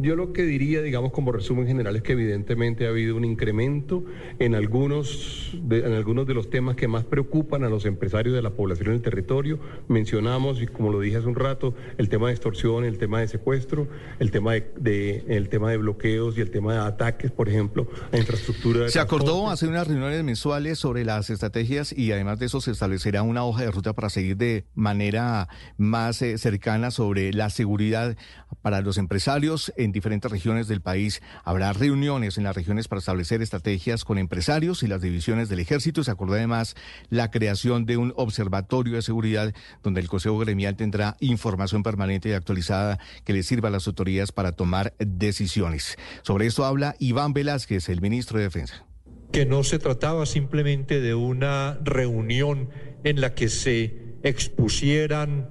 Yo 0.00 0.16
lo 0.16 0.32
que 0.32 0.42
diría, 0.44 0.80
digamos, 0.82 1.12
como 1.12 1.32
resumen 1.32 1.66
general, 1.66 1.96
es 1.96 2.02
que 2.02 2.12
evidentemente 2.12 2.86
ha 2.86 2.90
habido 2.90 3.16
un 3.16 3.24
incremento 3.24 4.04
en 4.38 4.54
algunos, 4.54 5.50
de, 5.62 5.80
en 5.80 5.92
algunos 5.92 6.26
de 6.26 6.34
los 6.34 6.48
temas 6.50 6.76
que 6.76 6.88
más 6.88 7.04
preocupan 7.04 7.64
a 7.64 7.68
los 7.68 7.84
empresarios 7.84 8.34
de 8.34 8.42
la 8.42 8.50
población 8.50 8.88
en 8.88 8.94
el 8.94 9.02
territorio. 9.02 9.58
Mencionamos, 9.88 10.62
y 10.62 10.66
como 10.66 10.90
lo 10.90 11.00
dije 11.00 11.18
hace 11.18 11.26
un 11.28 11.34
rato, 11.34 11.74
el 11.98 12.08
tema 12.08 12.28
de 12.28 12.32
extorsión, 12.34 12.84
el 12.84 12.98
tema 12.98 13.20
de 13.20 13.28
secuestro, 13.28 13.88
el 14.18 14.30
tema 14.30 14.52
de, 14.54 14.72
de- 14.78 15.24
el 15.28 15.48
tema 15.48 15.70
de 15.70 15.76
bloqueos 15.76 16.36
y 16.38 16.40
el 16.40 16.50
tema 16.50 16.72
de 16.74 16.80
ataques, 16.80 17.30
por 17.30 17.48
ejemplo, 17.48 17.86
a 18.12 18.16
infraestructura. 18.18 18.80
de 18.84 18.90
Se 18.90 19.00
acordó 19.00 19.50
hacer 19.50 19.68
unas 19.68 19.86
reuniones 19.86 20.22
mensuales 20.24 20.78
sobre 20.78 21.04
las 21.04 21.28
estrategias 21.30 21.92
y 21.96 22.12
además 22.12 22.38
de 22.38 22.46
eso 22.46 22.60
se 22.60 22.70
establecerá 22.70 23.22
una 23.22 23.44
hoja 23.44 23.62
de 23.62 23.70
ruta 23.70 23.92
para 23.92 24.08
seguir 24.10 24.36
de 24.36 24.64
manera 24.74 25.48
más 25.76 26.22
eh, 26.22 26.38
cercana 26.38 26.90
sobre 26.90 27.32
la 27.32 27.50
seguridad 27.50 28.16
para 28.62 28.80
los 28.80 28.98
empresarios 28.98 29.72
en 29.84 29.92
diferentes 29.92 30.30
regiones 30.30 30.68
del 30.68 30.80
país. 30.80 31.22
Habrá 31.44 31.72
reuniones 31.72 32.38
en 32.38 32.44
las 32.44 32.56
regiones 32.56 32.88
para 32.88 33.00
establecer 33.00 33.42
estrategias 33.42 34.04
con 34.04 34.18
empresarios 34.18 34.82
y 34.82 34.86
las 34.86 35.02
divisiones 35.02 35.48
del 35.48 35.60
ejército. 35.60 36.04
Se 36.04 36.10
acordó 36.10 36.34
además 36.34 36.74
la 37.10 37.30
creación 37.30 37.86
de 37.86 37.96
un 37.96 38.12
observatorio 38.16 38.94
de 38.94 39.02
seguridad 39.02 39.54
donde 39.82 40.00
el 40.00 40.08
Consejo 40.08 40.38
Gremial 40.38 40.76
tendrá 40.76 41.16
información 41.20 41.82
permanente 41.82 42.28
y 42.28 42.32
actualizada 42.32 42.98
que 43.24 43.32
le 43.32 43.42
sirva 43.42 43.68
a 43.68 43.72
las 43.72 43.86
autoridades 43.86 44.32
para 44.32 44.52
tomar 44.52 44.94
decisiones. 44.98 45.96
Sobre 46.22 46.46
esto 46.46 46.64
habla 46.64 46.96
Iván 46.98 47.32
Velázquez, 47.32 47.88
el 47.88 48.00
ministro 48.00 48.38
de 48.38 48.44
Defensa. 48.44 48.86
que 49.32 49.46
no 49.46 49.64
se 49.64 49.78
trataba 49.78 50.26
simplemente 50.26 51.00
de 51.00 51.14
una 51.14 51.78
reunión 51.82 52.68
en 53.02 53.22
la 53.22 53.34
que 53.34 53.48
se 53.48 54.16
expusieran 54.22 55.48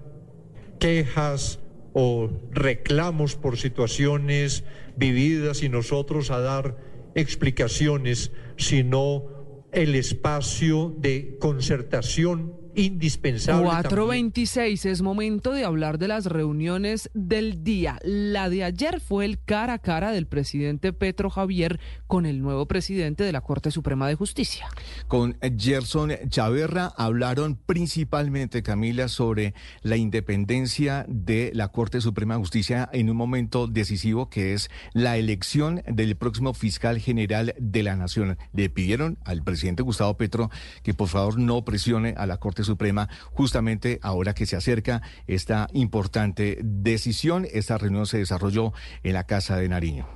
quejas 0.79 1.60
o 1.93 2.29
reclamos 2.51 3.35
por 3.35 3.57
situaciones 3.57 4.63
vividas 4.95 5.63
y 5.63 5.69
nosotros 5.69 6.31
a 6.31 6.39
dar 6.39 6.77
explicaciones, 7.15 8.31
sino 8.57 9.25
el 9.71 9.95
espacio 9.95 10.93
de 10.97 11.37
concertación 11.39 12.60
indispensable. 12.75 13.63
también 13.63 13.83
426 13.83 14.85
es 14.85 15.01
momento 15.01 15.51
de 15.51 15.63
hablar 15.63 15.97
de 15.97 16.07
las 16.07 16.25
reuniones 16.25 17.09
del 17.13 17.63
día. 17.63 17.99
La 18.03 18.49
de 18.49 18.63
ayer 18.63 18.99
fue 18.99 19.25
el 19.25 19.43
cara 19.43 19.73
a 19.73 19.79
cara 19.79 20.11
del 20.11 20.27
presidente 20.27 20.93
Petro 20.93 21.29
Javier 21.29 21.79
con 22.07 22.25
el 22.25 22.41
nuevo 22.41 22.67
presidente 22.67 23.23
de 23.23 23.31
la 23.31 23.41
Corte 23.41 23.71
Suprema 23.71 24.07
de 24.07 24.15
Justicia. 24.15 24.67
Con 25.07 25.37
Gerson 25.57 26.11
Chaverra 26.29 26.93
hablaron 26.97 27.55
principalmente, 27.55 28.63
Camila, 28.63 29.07
sobre 29.07 29.53
la 29.81 29.97
independencia 29.97 31.05
de 31.07 31.51
la 31.53 31.69
Corte 31.69 32.01
Suprema 32.01 32.35
de 32.35 32.39
Justicia 32.39 32.89
en 32.93 33.09
un 33.09 33.17
momento 33.17 33.67
decisivo 33.67 34.29
que 34.29 34.53
es 34.53 34.69
la 34.93 35.17
elección 35.17 35.83
del 35.87 36.15
próximo 36.15 36.53
fiscal 36.53 36.99
general 36.99 37.53
de 37.59 37.83
la 37.83 37.95
Nación. 37.95 38.37
Le 38.53 38.69
pidieron 38.69 39.17
al 39.25 39.43
presidente 39.43 39.83
Gustavo 39.83 40.17
Petro 40.17 40.49
que 40.83 40.93
por 40.93 41.07
favor 41.07 41.39
no 41.39 41.63
presione 41.63 42.13
a 42.17 42.25
la 42.25 42.37
Corte 42.37 42.60
Suprema 42.63 43.09
justamente 43.31 43.99
ahora 44.01 44.33
que 44.33 44.45
se 44.45 44.55
acerca 44.55 45.01
esta 45.27 45.67
importante 45.73 46.59
decisión. 46.63 47.47
Esta 47.51 47.77
reunión 47.77 48.05
se 48.05 48.17
desarrolló 48.17 48.73
en 49.03 49.13
la 49.13 49.25
Casa 49.25 49.57
de 49.57 49.69
Nariño. 49.69 50.07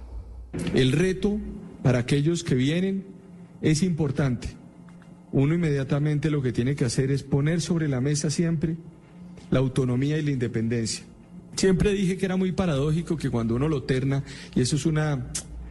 El 0.73 0.91
reto 0.91 1.38
para 1.84 1.99
aquellos 1.99 2.43
que 2.43 2.55
vienen 2.55 3.05
es 3.62 3.84
importante. 3.84 4.49
Uno 5.31 5.53
inmediatamente 5.53 6.31
lo 6.31 6.41
que 6.41 6.53
tiene 6.53 6.75
que 6.75 6.86
hacer 6.86 7.12
es 7.12 7.23
poner 7.23 7.62
sobre 7.62 7.88
la 7.88 7.99
mesa 7.99 8.29
siempre 8.29 8.77
la 9.51 9.60
autonomía 9.60 10.17
y 10.17 10.21
la 10.21 10.31
independencia. 10.31 11.05
Siempre 11.55 11.93
dije 11.93 12.17
que 12.17 12.25
era 12.25 12.36
muy 12.36 12.51
paradójico 12.51 13.17
que 13.17 13.29
cuando 13.29 13.55
uno 13.55 13.67
lo 13.67 13.84
terna, 13.84 14.23
y 14.55 14.62
eso 14.62 14.75
es 14.75 14.86
una, 14.86 15.27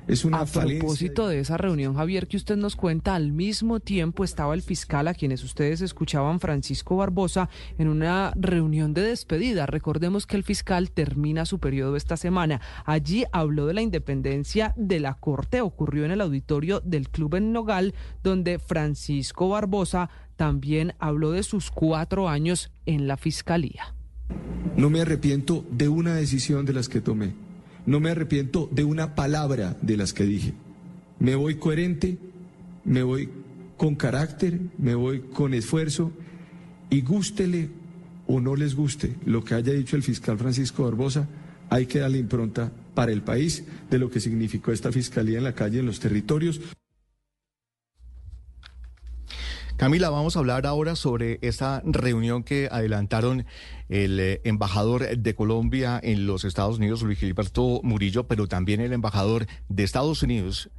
es 0.07 0.25
una 0.25 0.41
A 0.41 0.47
falencia. 0.47 0.79
propósito 0.81 1.29
de 1.29 1.41
esa 1.41 1.57
reunión, 1.57 1.95
Javier, 1.95 2.27
que 2.27 2.37
usted 2.37 2.57
nos 2.57 2.77
cuenta, 2.77 3.15
al 3.15 3.33
mismo 3.33 3.81
tiempo 3.81 4.25
estaba 4.25 4.55
el 4.55 4.63
fiscal 4.63 5.09
a 5.09 5.15
quienes 5.15 5.43
ustedes 5.45 5.81
escuchaban, 5.81 6.41
Francisco 6.41 6.97
Barbosa, 6.97 7.49
en 7.79 7.89
una 7.89 8.33
reunión 8.37 8.95
de 8.95 9.03
despedida. 9.03 9.67
Recordemos 9.67 10.27
que 10.27 10.37
el 10.37 10.43
fiscal 10.45 10.91
termina 10.91 11.47
su 11.47 11.59
periodo 11.59 11.97
esta 11.97 12.17
semana. 12.17 12.61
Allí 12.85 13.25
habló 13.33 13.67
de 13.67 13.75
la 13.75 13.83
independencia 13.83 14.75
de 14.77 15.01
la 15.01 15.15
Corte, 15.15 15.61
ocurrió 15.61 16.05
en 16.05 16.11
el 16.11 16.21
auditorio 16.21 16.81
del 16.81 17.09
Club 17.09 17.37
en 17.37 17.53
Nogal, 17.53 17.95
donde 18.23 18.59
Francisco 18.59 19.49
Barbosa 19.49 20.11
también 20.37 20.95
habló 20.99 21.31
de 21.31 21.43
sus 21.43 21.71
cuatro 21.71 22.29
años 22.29 22.71
en 22.87 23.07
la 23.07 23.17
fiscalía. 23.17 23.95
No 24.77 24.91
me 24.91 25.01
arrepiento 25.01 25.65
de 25.71 25.89
una 25.89 26.15
decisión 26.15 26.65
de 26.67 26.73
las 26.73 26.89
que 26.89 27.01
tomé. 27.01 27.35
No 27.87 28.01
me 28.01 28.11
arrepiento 28.11 28.69
de 28.73 28.85
una 28.85 29.15
palabra 29.15 29.77
de 29.83 29.97
las 29.97 30.13
que 30.13 30.25
dije. 30.25 30.55
Me 31.19 31.35
voy 31.35 31.57
coherente, 31.57 32.19
me 32.85 33.03
voy 33.03 33.29
con 33.77 33.95
carácter, 33.95 34.61
me 34.79 34.95
voy 34.95 35.21
con 35.21 35.55
esfuerzo 35.55 36.13
y 36.91 37.03
gústele 37.03 37.71
o 38.27 38.41
no 38.41 38.57
les 38.57 38.75
guste 38.75 39.15
lo 39.27 39.45
que 39.45 39.55
haya 39.55 39.73
dicho 39.73 39.97
el 39.97 40.03
fiscal 40.03 40.39
Francisco 40.39 40.85
Barbosa, 40.85 41.29
hay 41.71 41.87
que 41.87 41.99
darle 41.99 42.19
impronta 42.19 42.73
para 42.95 43.13
el 43.13 43.23
país 43.23 43.65
de 43.91 43.99
lo 43.99 44.11
que 44.11 44.21
significó 44.21 44.73
esta 44.73 44.93
fiscalía 44.93 45.39
en 45.39 45.45
la 45.45 45.55
calle, 45.55 45.81
en 45.81 45.87
los 45.87 46.01
territorios. 46.01 46.61
Camila, 49.77 50.09
vamos 50.09 50.37
a 50.37 50.39
hablar 50.39 50.67
ahora 50.67 50.95
sobre 50.95 51.41
esta 51.43 51.83
reunión 51.85 52.45
que 52.45 52.69
adelantaron 52.71 53.45
el 53.89 54.21
eh, 54.21 54.41
embajador 54.45 55.19
de 55.19 55.35
Colombia 55.35 55.99
en 56.01 56.29
los 56.29 56.45
Estados 56.45 56.79
Unidos, 56.79 57.03
Luis 57.03 57.19
Gilberto 57.19 57.81
Murillo, 57.83 58.29
pero 58.29 58.47
también 58.47 58.81
el 58.81 58.93
embajador 58.93 59.47
de 59.69 59.83
Estados 59.83 60.23
Unidos 60.23 60.71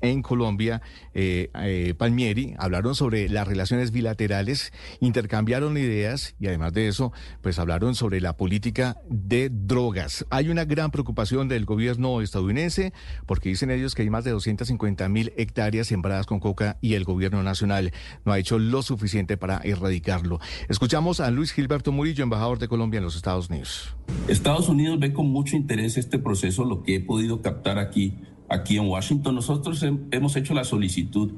en 0.00 0.22
Colombia, 0.22 0.82
eh, 1.14 1.50
eh, 1.54 1.94
Palmieri, 1.96 2.54
hablaron 2.58 2.94
sobre 2.94 3.28
las 3.28 3.46
relaciones 3.48 3.90
bilaterales, 3.90 4.72
intercambiaron 5.00 5.76
ideas 5.76 6.34
y 6.38 6.46
además 6.46 6.72
de 6.72 6.88
eso, 6.88 7.12
pues 7.40 7.58
hablaron 7.58 7.94
sobre 7.94 8.20
la 8.20 8.36
política 8.36 8.98
de 9.08 9.50
drogas. 9.50 10.26
Hay 10.30 10.48
una 10.48 10.64
gran 10.64 10.90
preocupación 10.90 11.48
del 11.48 11.64
gobierno 11.64 12.20
estadounidense 12.20 12.92
porque 13.26 13.48
dicen 13.48 13.70
ellos 13.70 13.94
que 13.94 14.02
hay 14.02 14.10
más 14.10 14.24
de 14.24 14.30
250 14.32 15.08
mil 15.08 15.32
hectáreas 15.36 15.86
sembradas 15.86 16.26
con 16.26 16.40
coca 16.40 16.78
y 16.80 16.94
el 16.94 17.04
gobierno 17.04 17.42
nacional 17.42 17.92
no 18.24 18.32
ha 18.32 18.38
hecho 18.38 18.58
lo 18.58 18.82
suficiente 18.82 19.36
para 19.36 19.60
erradicarlo. 19.64 20.40
Escuchamos 20.68 21.20
a 21.20 21.30
Luis 21.30 21.52
Gilberto 21.52 21.92
Murillo, 21.92 22.22
embajador 22.22 22.58
de 22.58 22.68
Colombia 22.68 22.98
en 22.98 23.04
los 23.04 23.16
Estados 23.16 23.48
Unidos. 23.48 23.96
Estados 24.28 24.68
Unidos 24.68 24.98
ve 25.00 25.12
con 25.12 25.30
mucho 25.30 25.56
interés 25.56 25.96
este 25.96 26.18
proceso, 26.18 26.64
lo 26.64 26.82
que 26.82 26.96
he 26.96 27.00
podido 27.00 27.42
captar 27.42 27.78
aquí, 27.78 28.18
aquí 28.52 28.76
en 28.76 28.88
Washington. 28.88 29.34
Nosotros 29.34 29.82
hem- 29.82 30.06
hemos 30.10 30.36
hecho 30.36 30.54
la 30.54 30.64
solicitud 30.64 31.32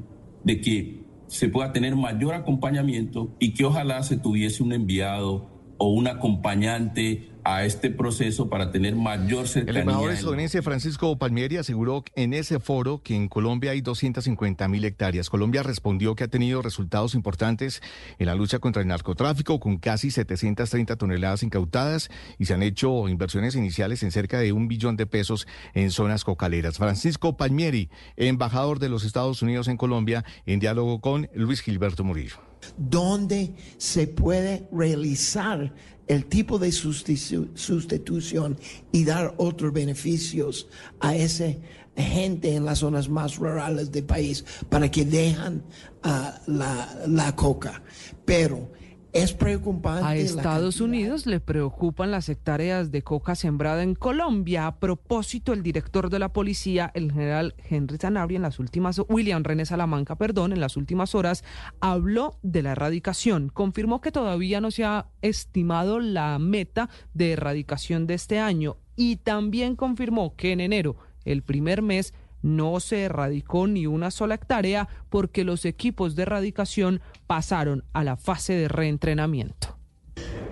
de 0.45 0.61
que 0.61 1.05
se 1.27 1.49
pueda 1.49 1.73
tener 1.73 1.97
mayor 1.97 2.35
acompañamiento 2.35 3.35
y 3.39 3.55
que 3.55 3.65
ojalá 3.65 4.03
se 4.03 4.17
tuviese 4.19 4.63
un 4.63 4.73
enviado 4.73 5.49
o 5.79 5.89
un 5.89 6.07
acompañante 6.07 7.31
a 7.45 7.65
este 7.65 7.91
proceso 7.91 8.49
para 8.49 8.71
tener 8.71 8.97
mayor 8.97 9.47
cercanía. 9.47 9.83
El 9.83 9.89
embajador 9.89 10.13
estadounidense 10.13 10.63
Francisco 10.63 11.19
Palmieri 11.19 11.59
aseguró 11.59 12.05
en 12.17 12.33
ese 12.33 12.59
foro 12.59 13.03
que 13.03 13.15
en 13.15 13.29
Colombia 13.29 13.73
hay 13.73 13.83
250 13.83 14.67
mil 14.69 14.85
hectáreas. 14.85 15.31
Colombia 15.31 15.63
respondió 15.63 16.15
que 16.15 16.25
ha 16.25 16.29
tenido 16.29 16.63
resultados 16.63 17.15
importantes 17.15 17.83
en 18.19 18.27
la 18.27 18.35
lucha 18.35 18.59
contra 18.59 18.83
el 18.83 18.89
narcotráfico 18.89 19.61
con 19.61 19.77
casi 19.77 20.11
730 20.11 20.97
toneladas 20.97 21.43
incautadas 21.43 22.11
y 22.39 22.47
se 22.47 22.55
han 22.55 22.63
hecho 22.63 23.09
inversiones 23.09 23.55
iniciales 23.55 24.03
en 24.03 24.11
cerca 24.11 24.39
de 24.39 24.53
un 24.53 24.69
billón 24.69 24.97
de 24.97 25.07
pesos 25.07 25.47
en 25.75 25.91
zonas 25.91 26.25
cocaleras. 26.25 26.79
Francisco 26.79 27.37
Palmieri, 27.37 27.91
embajador 28.17 28.79
de 28.79 28.89
los 28.89 29.05
Estados 29.05 29.43
Unidos 29.43 29.69
en 29.69 29.77
Colombia, 29.77 30.25
en 30.47 30.61
diálogo 30.61 31.01
con 31.01 31.29
Luis 31.35 31.61
Gilberto 31.61 32.05
Murillo 32.05 32.37
donde 32.77 33.55
se 33.77 34.07
puede 34.07 34.67
realizar 34.73 35.75
el 36.07 36.27
tipo 36.27 36.59
de 36.59 36.71
sustitución 36.73 38.59
y 38.93 39.05
dar 39.05 39.35
otros 39.39 39.73
beneficios 39.73 40.69
a 41.01 41.17
esa 41.17 41.55
gente 41.97 42.55
en 42.55 42.65
las 42.65 42.81
zonas 42.81 43.09
más 43.09 43.37
rurales 43.37 43.91
del 43.93 44.05
país 44.05 44.45
para 44.69 44.91
que 44.91 45.05
dejan 45.05 45.63
ah, 46.03 46.41
la, 46.47 47.05
la 47.07 47.35
coca. 47.37 47.83
Pero 48.25 48.69
es 49.15 49.33
preocupante. 49.33 50.05
A 50.05 50.17
Estados 50.17 50.81
Unidos 50.81 51.25
le 51.25 51.39
preocupan 51.39 52.11
las 52.11 52.29
hectáreas 52.29 52.91
de 52.91 53.03
coca 53.03 53.37
sembrada 53.37 53.85
en 53.85 53.95
Colombia. 53.95 54.67
A 54.67 54.81
propósito, 54.81 55.53
el 55.53 55.63
director 55.63 56.11
de 56.11 56.19
la 56.19 56.33
policía, 56.33 56.91
el 56.95 57.13
general 57.13 57.55
Henry 57.71 57.97
Zanabria, 57.97 58.37
en 58.37 58.43
las 58.43 58.59
últimas, 58.59 59.01
William 59.09 59.45
René 59.45 59.67
Salamanca, 59.67 60.17
perdón, 60.17 60.53
en 60.53 60.61
las 60.61 60.77
últimas 60.77 61.15
horas, 61.15 61.45
habló 61.81 62.39
de 62.43 62.63
la 62.63 62.73
erradicación. 62.73 63.51
Confirmó 63.51 64.01
que 64.01 64.11
todavía 64.11 64.61
no 64.61 64.73
se 64.73 64.85
ha 64.85 65.07
estimado 65.23 66.01
la 66.01 66.39
meta 66.41 66.91
de 67.15 67.33
erradicación 67.33 68.09
de 68.09 68.15
este 68.15 68.41
año 68.41 68.77
y 68.97 69.17
también 69.17 69.77
confirmó 69.77 70.35
que 70.35 70.51
en 70.51 70.61
enero, 70.61 70.97
el 71.25 71.43
primer 71.43 71.83
mes, 71.83 72.15
no 72.45 72.79
se 72.79 73.03
erradicó 73.05 73.67
ni 73.67 73.87
una 73.87 74.11
sola 74.11 74.35
hectárea 74.35 74.89
porque 75.09 75.45
los 75.45 75.65
equipos 75.65 76.15
de 76.15 76.23
erradicación 76.23 77.01
pasaron 77.27 77.85
a 77.95 78.05
la 78.05 78.17
fase 78.17 78.53
de 78.53 78.69
reentrenamiento. 78.69 79.79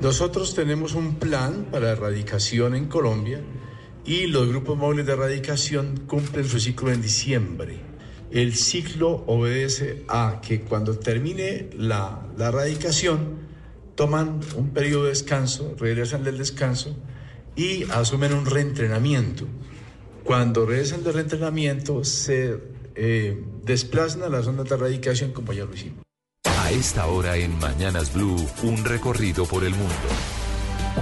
Nosotros 0.00 0.54
tenemos 0.54 0.94
un 0.94 1.16
plan 1.16 1.66
para 1.70 1.90
erradicación 1.90 2.74
en 2.74 2.86
Colombia 2.86 3.40
y 4.06 4.26
los 4.26 4.48
grupos 4.48 4.76
móviles 4.76 5.06
de 5.06 5.12
erradicación 5.12 6.04
cumplen 6.08 6.46
su 6.46 6.58
ciclo 6.58 6.90
en 6.90 7.02
diciembre. 7.02 7.78
El 8.30 8.54
ciclo 8.54 9.24
obedece 9.26 10.04
a 10.08 10.40
que 10.40 10.62
cuando 10.62 10.98
termine 10.98 11.68
la, 11.76 12.26
erradicación, 12.38 13.42
toman 13.94 14.40
un 14.56 14.70
periodo 14.70 15.04
de 15.04 15.10
descanso, 15.10 15.76
regresan 15.78 16.24
del 16.24 16.38
descanso 16.38 16.96
y 17.54 17.84
asumen 17.90 18.32
un 18.32 18.46
reentrenamiento. 18.46 19.46
Cuando 20.24 20.66
regresan 20.66 21.02
del 21.02 21.18
entrenamiento, 21.18 22.04
se 22.04 22.58
eh, 22.94 23.44
desplazan 23.64 24.22
a 24.22 24.28
la 24.28 24.42
zona 24.42 24.62
de 24.62 24.74
erradicación 24.74 25.32
como 25.32 25.52
ya 25.52 25.64
lo 25.64 25.74
hicimos. 25.74 26.04
A 26.44 26.70
esta 26.70 27.06
hora 27.06 27.36
en 27.36 27.58
Mañanas 27.58 28.14
Blue, 28.14 28.36
un 28.62 28.84
recorrido 28.84 29.46
por 29.46 29.64
el 29.64 29.72
mundo. 29.72 29.94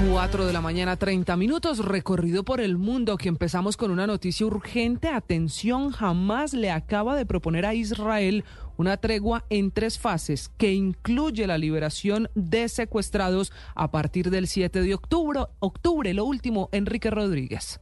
4 0.08 0.46
de 0.46 0.52
la 0.52 0.60
mañana, 0.60 0.96
30 0.96 1.36
minutos, 1.36 1.84
recorrido 1.84 2.44
por 2.44 2.60
el 2.60 2.78
mundo, 2.78 3.16
que 3.16 3.28
empezamos 3.28 3.76
con 3.76 3.90
una 3.90 4.06
noticia 4.06 4.46
urgente. 4.46 5.08
Atención, 5.08 5.90
jamás 5.90 6.54
le 6.54 6.70
acaba 6.70 7.16
de 7.16 7.26
proponer 7.26 7.66
a 7.66 7.74
Israel 7.74 8.44
una 8.76 8.96
tregua 8.96 9.44
en 9.50 9.72
tres 9.72 9.98
fases 9.98 10.48
que 10.56 10.72
incluye 10.72 11.46
la 11.46 11.58
liberación 11.58 12.30
de 12.34 12.68
secuestrados 12.68 13.52
a 13.74 13.90
partir 13.90 14.30
del 14.30 14.46
7 14.46 14.80
de 14.80 14.94
octubre. 14.94 15.40
Octubre, 15.58 16.14
lo 16.14 16.24
último, 16.24 16.68
Enrique 16.72 17.10
Rodríguez. 17.10 17.80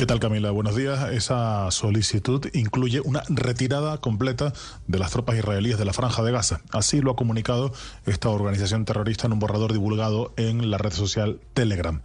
¿Qué 0.00 0.06
tal 0.06 0.18
Camila? 0.18 0.50
Buenos 0.50 0.76
días. 0.76 1.12
Esa 1.12 1.70
solicitud 1.70 2.46
incluye 2.54 3.02
una 3.02 3.22
retirada 3.28 3.98
completa 3.98 4.54
de 4.86 4.98
las 4.98 5.10
tropas 5.10 5.36
israelíes 5.36 5.76
de 5.76 5.84
la 5.84 5.92
franja 5.92 6.22
de 6.22 6.32
Gaza. 6.32 6.62
Así 6.72 7.02
lo 7.02 7.10
ha 7.10 7.16
comunicado 7.16 7.70
esta 8.06 8.30
organización 8.30 8.86
terrorista 8.86 9.26
en 9.26 9.34
un 9.34 9.40
borrador 9.40 9.74
divulgado 9.74 10.32
en 10.38 10.70
la 10.70 10.78
red 10.78 10.92
social 10.92 11.38
Telegram. 11.52 12.00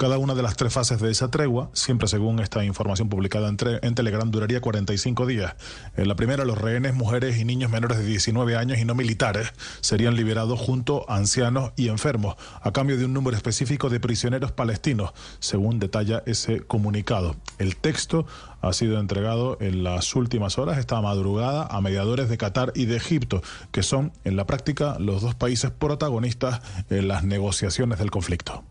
Cada 0.00 0.16
una 0.16 0.34
de 0.34 0.40
las 0.40 0.56
tres 0.56 0.72
fases 0.72 0.98
de 0.98 1.10
esa 1.10 1.30
tregua, 1.30 1.68
siempre 1.74 2.08
según 2.08 2.40
esta 2.40 2.64
información 2.64 3.10
publicada 3.10 3.50
en, 3.50 3.94
Telegram, 3.94 4.30
duraría 4.30 4.62
45 4.62 5.26
días. 5.26 5.56
En 5.94 6.08
la 6.08 6.16
primera, 6.16 6.46
los 6.46 6.56
rehenes, 6.56 6.94
mujeres 6.94 7.36
y 7.36 7.44
niños 7.44 7.70
menores 7.70 7.98
de 7.98 8.06
19 8.06 8.56
años 8.56 8.78
y 8.78 8.86
no 8.86 8.94
militares 8.94 9.52
serían 9.82 10.16
liberados 10.16 10.58
junto 10.58 11.04
a 11.10 11.16
ancianos 11.16 11.72
y 11.76 11.88
enfermos, 11.88 12.36
a 12.62 12.72
cambio 12.72 12.96
de 12.96 13.04
un 13.04 13.12
número 13.12 13.36
específico 13.36 13.90
de 13.90 14.00
prisioneros 14.00 14.52
palestinos, 14.52 15.12
según 15.38 15.78
detalla 15.78 16.22
ese 16.24 16.62
comunicado. 16.62 17.36
El 17.58 17.76
texto 17.76 18.24
ha 18.62 18.72
sido 18.72 18.98
entregado 19.00 19.58
en 19.60 19.84
las 19.84 20.16
últimas 20.16 20.56
horas, 20.56 20.78
esta 20.78 20.98
madrugada, 21.02 21.66
a 21.66 21.82
mediadores 21.82 22.30
de 22.30 22.38
Qatar 22.38 22.72
y 22.74 22.86
de 22.86 22.96
Egipto, 22.96 23.42
que 23.70 23.82
son, 23.82 24.14
en 24.24 24.36
la 24.36 24.46
práctica, 24.46 24.96
los 24.98 25.20
dos 25.20 25.34
países 25.34 25.70
protagonistas 25.70 26.62
en 26.88 27.06
las 27.06 27.22
negociaciones 27.22 27.98
del 27.98 28.10
conflicto. 28.10 28.64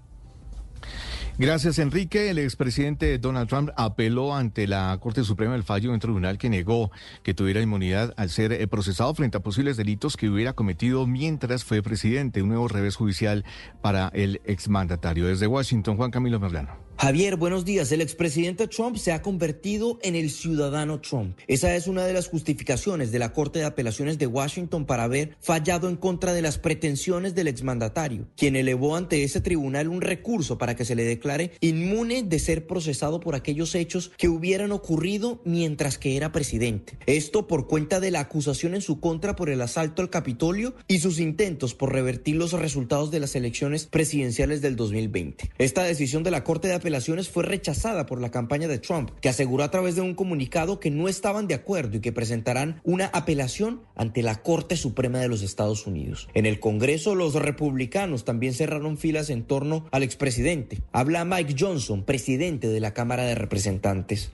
Gracias, 1.40 1.80
Enrique. 1.80 2.30
El 2.30 2.38
expresidente 2.38 3.18
Donald 3.18 3.48
Trump 3.48 3.70
apeló 3.78 4.36
ante 4.36 4.68
la 4.68 4.98
Corte 5.00 5.24
Suprema 5.24 5.54
del 5.54 5.64
fallo 5.64 5.88
de 5.88 5.94
un 5.94 6.02
tribunal 6.02 6.38
que 6.38 6.50
negó 6.50 6.92
que 7.24 7.34
tuviera 7.34 7.62
inmunidad 7.62 8.14
al 8.18 8.30
ser 8.30 8.52
eh, 8.52 8.68
procesado 8.68 9.16
frente 9.16 9.38
a 9.38 9.40
posibles 9.40 9.78
delitos 9.78 10.18
que 10.18 10.30
hubiera 10.30 10.52
cometido 10.52 11.08
mientras 11.08 11.64
fue 11.64 11.82
presidente. 11.82 12.42
Un 12.42 12.50
nuevo 12.50 12.68
revés 12.68 12.98
judicial 12.98 13.46
para 13.82 14.10
el 14.14 14.42
exmandatario. 14.44 15.28
Desde 15.28 15.48
Washington, 15.48 15.96
Juan 15.96 16.12
Camilo 16.12 16.42
Merlano. 16.42 16.89
Javier, 17.02 17.38
buenos 17.38 17.64
días. 17.64 17.94
El 17.94 18.02
expresidente 18.02 18.68
Trump 18.68 18.98
se 18.98 19.14
ha 19.14 19.22
convertido 19.22 20.00
en 20.02 20.16
el 20.16 20.30
ciudadano 20.30 21.00
Trump. 21.00 21.40
Esa 21.48 21.74
es 21.74 21.88
una 21.88 22.04
de 22.04 22.12
las 22.12 22.28
justificaciones 22.28 23.14
de 23.14 23.20
la 23.20 23.32
Corte 23.32 23.60
de 23.60 23.66
Apelaciones 23.66 24.18
de 24.18 24.28
Washington 24.28 24.86
para 24.86 25.04
haber 25.04 25.38
fallado 25.40 25.88
en 25.88 25.96
contra 25.96 26.34
de 26.34 26.42
las 26.42 26.58
pretensiones 26.58 27.36
del 27.36 27.48
exmandatario, 27.48 28.28
quien 28.36 28.58
elevó 28.58 28.98
ante 28.98 29.24
ese 29.24 29.40
tribunal 29.40 29.88
un 29.88 30.02
recurso 30.02 30.58
para 30.58 30.76
que 30.76 30.84
se 30.84 30.94
le 30.94 31.06
declare 31.06 31.54
inmune 31.62 32.24
de 32.24 32.38
ser 32.38 32.68
procesado 32.68 33.22
por 33.22 33.34
aquellos 33.34 33.76
hechos 33.76 34.12
que 34.18 34.28
hubieran 34.28 34.74
ocurrido 34.74 35.42
mientras 35.46 35.98
que 35.98 36.18
era 36.18 36.34
presidente. 36.34 36.98
Esto 37.06 37.48
por 37.48 37.68
cuenta 37.68 38.02
de 38.02 38.12
la 38.12 38.20
acusación 38.20 38.76
en 38.76 38.82
su 38.82 39.00
contra 39.00 39.38
por 39.38 39.50
el 39.50 39.62
asalto 39.62 40.02
al 40.02 40.10
Capitolio 40.10 40.76
y 40.90 41.00
sus 41.00 41.22
intentos 41.22 41.76
por 41.76 41.94
revertir 41.94 42.36
los 42.36 42.52
resultados 42.52 43.10
de 43.10 43.22
las 43.22 43.38
elecciones 43.38 43.86
presidenciales 43.86 44.62
del 44.62 44.76
2020. 44.76 45.50
Esta 45.60 45.84
decisión 45.84 46.24
de 46.24 46.32
la 46.32 46.44
Corte 46.44 46.68
de 46.68 46.74
Apelaciones 46.74 46.89
fue 47.32 47.44
rechazada 47.44 48.06
por 48.06 48.22
la 48.22 48.32
campaña 48.32 48.68
de 48.68 48.80
Trump, 48.80 49.12
que 49.22 49.30
aseguró 49.30 49.64
a 49.64 49.72
través 49.72 49.96
de 49.96 50.02
un 50.02 50.16
comunicado 50.16 50.80
que 50.80 50.92
no 50.92 51.08
estaban 51.08 51.48
de 51.48 51.54
acuerdo 51.54 51.98
y 51.98 52.02
que 52.02 52.12
presentarán 52.12 52.82
una 52.84 53.06
apelación 53.08 53.82
ante 53.96 54.24
la 54.24 54.42
Corte 54.42 54.76
Suprema 54.76 55.20
de 55.20 55.28
los 55.28 55.42
Estados 55.42 55.88
Unidos. 55.88 56.28
En 56.34 56.46
el 56.46 56.60
Congreso, 56.60 57.16
los 57.16 57.34
republicanos 57.36 58.26
también 58.26 58.54
cerraron 58.54 58.98
filas 58.98 59.30
en 59.30 59.44
torno 59.44 59.86
al 59.92 60.04
expresidente. 60.04 60.80
Habla 60.92 61.26
Mike 61.26 61.56
Johnson, 61.58 62.04
presidente 62.04 62.68
de 62.68 62.80
la 62.80 62.94
Cámara 62.94 63.24
de 63.24 63.36
Representantes. 63.36 64.32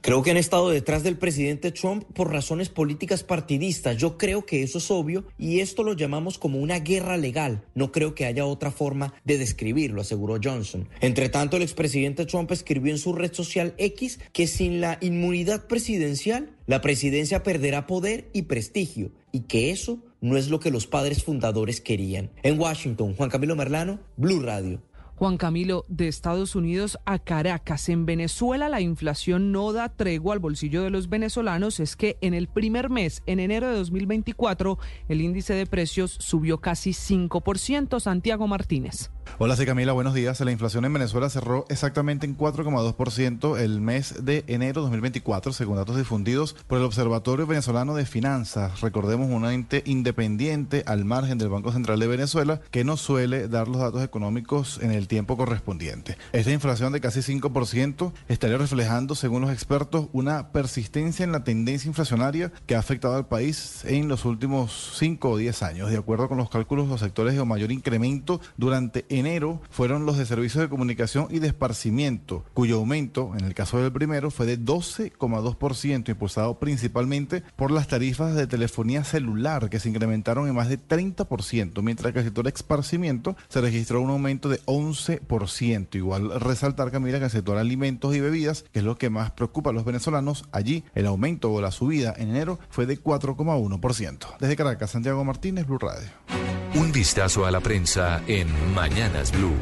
Creo 0.00 0.22
que 0.22 0.30
han 0.30 0.36
estado 0.36 0.70
detrás 0.70 1.02
del 1.02 1.16
presidente 1.16 1.72
Trump 1.72 2.04
por 2.14 2.32
razones 2.32 2.68
políticas 2.68 3.22
partidistas. 3.22 3.96
Yo 3.96 4.18
creo 4.18 4.43
que 4.44 4.62
eso 4.62 4.78
es 4.78 4.90
obvio 4.90 5.24
y 5.38 5.60
esto 5.60 5.82
lo 5.82 5.94
llamamos 5.94 6.38
como 6.38 6.58
una 6.58 6.80
guerra 6.80 7.16
legal. 7.16 7.64
No 7.74 7.92
creo 7.92 8.14
que 8.14 8.26
haya 8.26 8.46
otra 8.46 8.70
forma 8.70 9.14
de 9.24 9.38
describirlo, 9.38 10.00
aseguró 10.00 10.38
Johnson. 10.42 10.88
Entre 11.00 11.28
tanto, 11.28 11.56
el 11.56 11.62
expresidente 11.62 12.26
Trump 12.26 12.50
escribió 12.52 12.92
en 12.92 12.98
su 12.98 13.12
red 13.12 13.32
social 13.32 13.74
X 13.78 14.20
que 14.32 14.46
sin 14.46 14.80
la 14.80 14.98
inmunidad 15.00 15.66
presidencial, 15.66 16.50
la 16.66 16.80
presidencia 16.80 17.42
perderá 17.42 17.86
poder 17.86 18.30
y 18.32 18.42
prestigio 18.42 19.10
y 19.32 19.40
que 19.40 19.70
eso 19.70 19.98
no 20.20 20.36
es 20.36 20.48
lo 20.48 20.60
que 20.60 20.70
los 20.70 20.86
padres 20.86 21.22
fundadores 21.22 21.80
querían. 21.80 22.30
En 22.42 22.58
Washington, 22.58 23.14
Juan 23.14 23.30
Camilo 23.30 23.56
Merlano, 23.56 24.00
Blue 24.16 24.40
Radio. 24.40 24.80
Juan 25.16 25.36
Camilo, 25.36 25.84
de 25.88 26.08
Estados 26.08 26.56
Unidos 26.56 26.98
a 27.04 27.18
Caracas. 27.18 27.88
En 27.88 28.06
Venezuela 28.06 28.68
la 28.68 28.80
inflación 28.80 29.52
no 29.52 29.72
da 29.72 29.88
tregua 29.88 30.34
al 30.34 30.40
bolsillo 30.40 30.82
de 30.82 30.90
los 30.90 31.08
venezolanos. 31.08 31.80
Es 31.80 31.96
que 31.96 32.18
en 32.20 32.34
el 32.34 32.48
primer 32.48 32.90
mes, 32.90 33.22
en 33.26 33.40
enero 33.40 33.68
de 33.68 33.76
2024, 33.76 34.78
el 35.08 35.20
índice 35.20 35.54
de 35.54 35.66
precios 35.66 36.16
subió 36.18 36.58
casi 36.58 36.90
5%. 36.90 38.00
Santiago 38.00 38.48
Martínez. 38.48 39.10
Hola, 39.38 39.56
soy 39.56 39.66
Camila, 39.66 39.92
buenos 39.92 40.14
días. 40.14 40.40
La 40.40 40.52
inflación 40.52 40.84
en 40.84 40.92
Venezuela 40.92 41.28
cerró 41.28 41.64
exactamente 41.68 42.26
en 42.26 42.36
4,2% 42.36 43.58
el 43.58 43.80
mes 43.80 44.24
de 44.24 44.44
enero 44.46 44.82
2024, 44.82 45.52
según 45.52 45.76
datos 45.76 45.96
difundidos 45.96 46.54
por 46.66 46.78
el 46.78 46.84
Observatorio 46.84 47.46
Venezolano 47.46 47.94
de 47.94 48.06
Finanzas. 48.06 48.80
Recordemos, 48.80 49.30
un 49.30 49.44
ente 49.46 49.82
independiente 49.86 50.84
al 50.86 51.04
margen 51.04 51.38
del 51.38 51.48
Banco 51.48 51.72
Central 51.72 51.98
de 52.00 52.06
Venezuela 52.06 52.60
que 52.70 52.84
no 52.84 52.96
suele 52.96 53.48
dar 53.48 53.68
los 53.68 53.78
datos 53.78 54.02
económicos 54.02 54.78
en 54.82 54.92
el 54.92 55.08
tiempo 55.08 55.36
correspondiente. 55.36 56.16
Esta 56.32 56.52
inflación 56.52 56.92
de 56.92 57.00
casi 57.00 57.20
5% 57.20 58.12
estaría 58.28 58.58
reflejando, 58.58 59.14
según 59.14 59.42
los 59.42 59.50
expertos, 59.50 60.08
una 60.12 60.52
persistencia 60.52 61.24
en 61.24 61.32
la 61.32 61.44
tendencia 61.44 61.88
inflacionaria 61.88 62.52
que 62.66 62.76
ha 62.76 62.78
afectado 62.78 63.16
al 63.16 63.26
país 63.26 63.84
en 63.84 64.08
los 64.08 64.24
últimos 64.24 64.94
5 64.98 65.30
o 65.30 65.36
10 65.36 65.62
años. 65.62 65.90
De 65.90 65.96
acuerdo 65.96 66.28
con 66.28 66.38
los 66.38 66.50
cálculos, 66.50 66.88
los 66.88 67.00
sectores 67.00 67.34
de 67.34 67.44
mayor 67.44 67.72
incremento 67.72 68.40
durante 68.56 69.04
enero 69.18 69.60
fueron 69.70 70.06
los 70.06 70.18
de 70.18 70.26
servicios 70.26 70.62
de 70.62 70.68
comunicación 70.68 71.28
y 71.30 71.38
de 71.38 71.48
esparcimiento, 71.48 72.44
cuyo 72.54 72.76
aumento, 72.76 73.32
en 73.38 73.44
el 73.44 73.54
caso 73.54 73.78
del 73.78 73.92
primero, 73.92 74.30
fue 74.30 74.46
de 74.46 74.58
12,2%, 74.58 76.08
impulsado 76.08 76.58
principalmente 76.58 77.42
por 77.56 77.70
las 77.70 77.88
tarifas 77.88 78.34
de 78.34 78.46
telefonía 78.46 79.04
celular, 79.04 79.68
que 79.70 79.80
se 79.80 79.88
incrementaron 79.88 80.48
en 80.48 80.54
más 80.54 80.68
de 80.68 80.78
30%, 80.78 81.82
mientras 81.82 82.12
que 82.12 82.20
el 82.20 82.24
sector 82.24 82.48
esparcimiento 82.48 83.36
se 83.48 83.60
registró 83.60 84.00
un 84.00 84.10
aumento 84.10 84.48
de 84.48 84.60
11%. 84.66 85.94
Igual 85.94 86.40
resaltar, 86.40 86.90
Camila, 86.90 87.18
que 87.18 87.26
el 87.26 87.30
sector 87.30 87.58
alimentos 87.58 88.14
y 88.14 88.20
bebidas, 88.20 88.64
que 88.72 88.80
es 88.80 88.84
lo 88.84 88.96
que 88.96 89.10
más 89.10 89.30
preocupa 89.30 89.70
a 89.70 89.72
los 89.72 89.84
venezolanos, 89.84 90.44
allí 90.52 90.84
el 90.94 91.06
aumento 91.06 91.52
o 91.52 91.60
la 91.60 91.70
subida 91.70 92.14
en 92.16 92.30
enero 92.30 92.58
fue 92.70 92.86
de 92.86 93.00
4,1%. 93.00 94.36
Desde 94.38 94.56
Caracas, 94.56 94.90
Santiago 94.90 95.24
Martínez, 95.24 95.66
Blue 95.66 95.78
Radio. 95.78 96.63
Un 96.76 96.90
vistazo 96.90 97.46
a 97.46 97.52
la 97.52 97.60
prensa 97.60 98.24
en 98.26 98.48
Mañanas 98.74 99.30
Blue. 99.30 99.54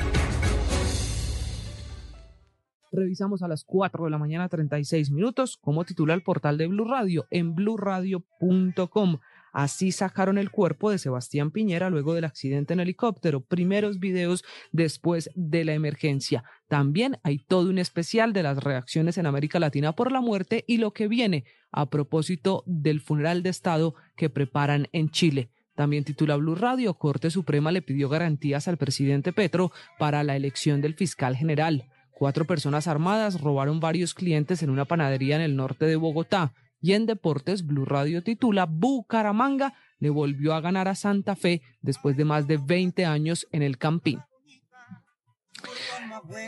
Revisamos 2.91 3.43
a 3.43 3.49
las 3.49 3.65
4 3.65 4.07
de 4.07 4.11
la 4.11 4.17
mañana 4.17 4.49
36 4.49 5.11
minutos 5.11 5.59
como 5.59 5.85
titula 5.85 6.15
el 6.15 6.23
portal 6.23 6.57
de 6.57 6.69
Blue 6.69 6.87
Radio 6.87 7.27
en 7.31 7.55
bluradio.com. 7.55 9.19
Así 9.53 9.93
sacaron 9.93 10.39
el 10.39 10.51
cuerpo 10.51 10.91
de 10.91 10.97
Sebastián 10.97 11.51
Piñera 11.51 11.91
luego 11.91 12.15
del 12.15 12.25
accidente 12.25 12.73
en 12.73 12.81
helicóptero. 12.81 13.43
Primeros 13.43 13.99
videos 13.99 14.43
después 14.73 15.29
de 15.35 15.67
la 15.67 15.75
emergencia. 15.75 16.45
También 16.67 17.19
hay 17.25 17.41
todo 17.41 17.69
un 17.69 17.77
especial 17.77 18.33
de 18.33 18.43
las 18.43 18.65
reacciones 18.65 19.19
en 19.19 19.27
América 19.27 19.61
Latina 19.61 19.93
por 19.93 20.13
la 20.13 20.23
muerte 20.23 20.65
y 20.67 20.79
lo 20.79 20.95
que 20.95 21.09
viene 21.09 21.45
a 21.71 21.91
propósito 21.91 22.63
del 22.65 23.03
funeral 23.03 23.43
de 23.43 23.51
Estado 23.51 23.95
que 24.17 24.31
preparan 24.31 24.89
en 24.93 25.11
Chile. 25.11 25.51
También 25.75 26.05
titula 26.05 26.37
Blue 26.37 26.55
Radio, 26.55 26.95
Corte 26.95 27.31
Suprema 27.31 27.73
le 27.73 27.83
pidió 27.83 28.09
garantías 28.09 28.69
al 28.69 28.77
presidente 28.77 29.33
Petro 29.33 29.73
para 29.99 30.23
la 30.23 30.37
elección 30.37 30.81
del 30.81 30.95
fiscal 30.95 31.37
general. 31.37 31.89
Cuatro 32.11 32.45
personas 32.45 32.87
armadas 32.87 33.41
robaron 33.41 33.81
varios 33.81 34.15
clientes 34.15 34.63
en 34.63 34.71
una 34.71 34.85
panadería 34.85 35.37
en 35.37 35.43
el 35.43 35.57
norte 35.57 35.87
de 35.87 35.97
Bogotá. 35.97 36.53
Y 36.81 36.93
en 36.93 37.07
deportes, 37.07 37.67
Blue 37.67 37.85
Radio 37.85 38.23
titula 38.23 38.67
Bucaramanga 38.67 39.75
le 39.99 40.11
volvió 40.11 40.53
a 40.53 40.61
ganar 40.61 40.89
a 40.89 40.95
Santa 40.95 41.37
Fe 41.37 41.63
después 41.81 42.17
de 42.17 42.25
más 42.25 42.47
de 42.47 42.59
20 42.59 43.07
años 43.07 43.47
en 43.53 43.63
el 43.63 43.79
Campín. 43.79 44.21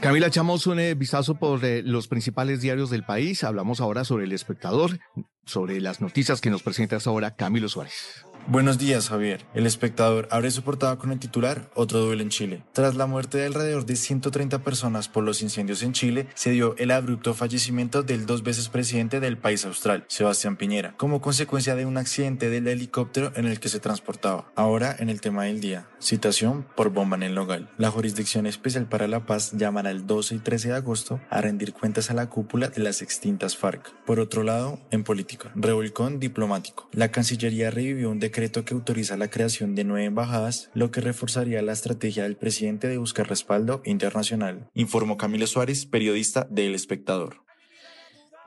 Camila, 0.00 0.26
echamos 0.26 0.66
un 0.66 0.80
eh, 0.80 0.94
vistazo 0.94 1.36
por 1.36 1.64
eh, 1.64 1.82
los 1.82 2.08
principales 2.08 2.60
diarios 2.60 2.90
del 2.90 3.04
país. 3.04 3.44
Hablamos 3.44 3.80
ahora 3.80 4.04
sobre 4.04 4.24
el 4.24 4.32
espectador, 4.32 4.98
sobre 5.44 5.80
las 5.80 6.00
noticias 6.00 6.40
que 6.40 6.50
nos 6.50 6.62
presenta 6.62 6.96
hasta 6.96 7.10
ahora 7.10 7.36
Camilo 7.36 7.68
Suárez. 7.68 8.26
Buenos 8.46 8.76
días, 8.76 9.08
Javier. 9.08 9.46
El 9.54 9.64
espectador 9.64 10.28
abre 10.30 10.50
su 10.50 10.62
portada 10.62 10.98
con 10.98 11.10
el 11.10 11.18
titular 11.18 11.70
Otro 11.74 12.00
duelo 12.00 12.20
en 12.20 12.28
Chile. 12.28 12.62
Tras 12.74 12.94
la 12.94 13.06
muerte 13.06 13.38
de 13.38 13.46
alrededor 13.46 13.86
de 13.86 13.96
130 13.96 14.58
personas 14.58 15.08
por 15.08 15.24
los 15.24 15.40
incendios 15.40 15.82
en 15.82 15.94
Chile, 15.94 16.26
se 16.34 16.50
dio 16.50 16.76
el 16.76 16.90
abrupto 16.90 17.32
fallecimiento 17.32 18.02
del 18.02 18.26
dos 18.26 18.42
veces 18.42 18.68
presidente 18.68 19.18
del 19.18 19.38
país 19.38 19.64
austral, 19.64 20.04
Sebastián 20.08 20.56
Piñera, 20.56 20.94
como 20.98 21.22
consecuencia 21.22 21.74
de 21.74 21.86
un 21.86 21.96
accidente 21.96 22.50
del 22.50 22.68
helicóptero 22.68 23.32
en 23.34 23.46
el 23.46 23.60
que 23.60 23.70
se 23.70 23.80
transportaba. 23.80 24.52
Ahora, 24.56 24.94
en 24.98 25.08
el 25.08 25.22
tema 25.22 25.44
del 25.44 25.62
día, 25.62 25.88
citación 25.98 26.66
por 26.76 26.90
bomba 26.90 27.16
en 27.16 27.22
el 27.22 27.34
local. 27.34 27.70
La 27.78 27.90
Jurisdicción 27.90 28.44
Especial 28.44 28.86
para 28.86 29.08
la 29.08 29.24
Paz 29.24 29.52
llamará 29.52 29.90
el 29.90 30.06
12 30.06 30.34
y 30.34 30.38
13 30.40 30.68
de 30.68 30.74
agosto 30.74 31.18
a 31.30 31.40
rendir 31.40 31.72
cuentas 31.72 32.10
a 32.10 32.14
la 32.14 32.28
cúpula 32.28 32.68
de 32.68 32.82
las 32.82 33.00
extintas 33.00 33.56
FARC. 33.56 33.94
Por 34.04 34.20
otro 34.20 34.42
lado, 34.42 34.80
en 34.90 35.02
política, 35.02 35.50
revolcón 35.54 36.20
diplomático. 36.20 36.90
La 36.92 37.10
Cancillería 37.10 37.70
revivió 37.70 38.10
un 38.10 38.20
decreto 38.20 38.33
decreto 38.34 38.64
que 38.64 38.74
autoriza 38.74 39.16
la 39.16 39.30
creación 39.30 39.76
de 39.76 39.84
nueve 39.84 40.06
embajadas, 40.06 40.68
lo 40.74 40.90
que 40.90 41.00
reforzaría 41.00 41.62
la 41.62 41.70
estrategia 41.70 42.24
del 42.24 42.36
presidente 42.36 42.88
de 42.88 42.98
buscar 42.98 43.28
respaldo 43.28 43.80
internacional, 43.84 44.68
informó 44.74 45.16
Camilo 45.16 45.46
Suárez, 45.46 45.86
periodista 45.86 46.44
de 46.50 46.66
El 46.66 46.74
Espectador. 46.74 47.44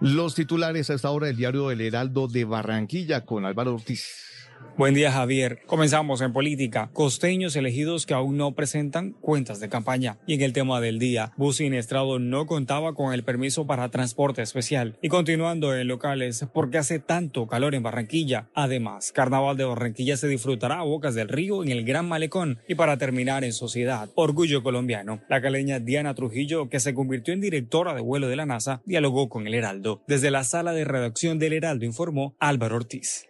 Los 0.02 0.36
titulares 0.36 0.90
a 0.90 0.94
esta 0.94 1.10
hora 1.10 1.28
del 1.28 1.38
diario 1.38 1.72
El 1.72 1.80
Heraldo 1.80 2.28
de 2.28 2.44
Barranquilla 2.44 3.24
con 3.24 3.46
Álvaro 3.46 3.76
Ortiz. 3.76 4.27
Buen 4.78 4.94
día, 4.94 5.12
Javier. 5.12 5.64
Comenzamos 5.66 6.22
en 6.22 6.34
política. 6.34 6.92
Costeños 6.94 7.56
elegidos 7.56 8.06
que 8.06 8.14
aún 8.14 8.38
no 8.38 8.52
presentan 8.54 9.14
cuentas 9.14 9.60
de 9.60 9.70
campaña. 9.70 10.20
Y 10.28 10.36
en 10.36 10.42
el 10.42 10.54
tema 10.54 10.80
del 10.80 11.00
día, 11.00 11.34
Bus 11.36 11.62
Estrado 11.62 12.20
no 12.20 12.46
contaba 12.46 12.94
con 12.94 13.12
el 13.12 13.24
permiso 13.24 13.66
para 13.66 13.90
transporte 13.90 14.44
especial. 14.44 14.96
Y 15.02 15.10
continuando 15.10 15.76
en 15.76 15.88
locales, 15.88 16.46
porque 16.54 16.78
hace 16.78 17.00
tanto 17.00 17.48
calor 17.48 17.74
en 17.74 17.82
Barranquilla. 17.82 18.50
Además, 18.54 19.12
Carnaval 19.12 19.58
de 19.58 19.66
Barranquilla 19.66 20.16
se 20.16 20.28
disfrutará 20.28 20.80
a 20.80 20.84
Bocas 20.84 21.16
del 21.16 21.30
Río 21.30 21.64
en 21.64 21.72
el 21.72 21.84
Gran 21.84 22.08
Malecón. 22.08 22.60
Y 22.68 22.76
para 22.76 23.00
terminar 23.00 23.44
en 23.44 23.54
sociedad, 23.54 24.10
Orgullo 24.14 24.62
Colombiano. 24.62 25.22
La 25.28 25.42
caleña 25.42 25.80
Diana 25.80 26.14
Trujillo, 26.14 26.70
que 26.70 26.80
se 26.80 26.94
convirtió 26.94 27.34
en 27.34 27.42
directora 27.42 27.96
de 27.96 28.02
vuelo 28.02 28.28
de 28.28 28.36
la 28.36 28.46
NASA, 28.46 28.84
dialogó 28.86 29.28
con 29.28 29.48
el 29.48 29.56
Heraldo. 29.56 30.04
Desde 30.08 30.30
la 30.30 30.44
sala 30.44 30.74
de 30.74 30.86
redacción 30.86 31.40
del 31.40 31.54
Heraldo 31.54 31.86
informó 31.86 32.36
Álvaro 32.40 32.76
Ortiz. 32.76 33.28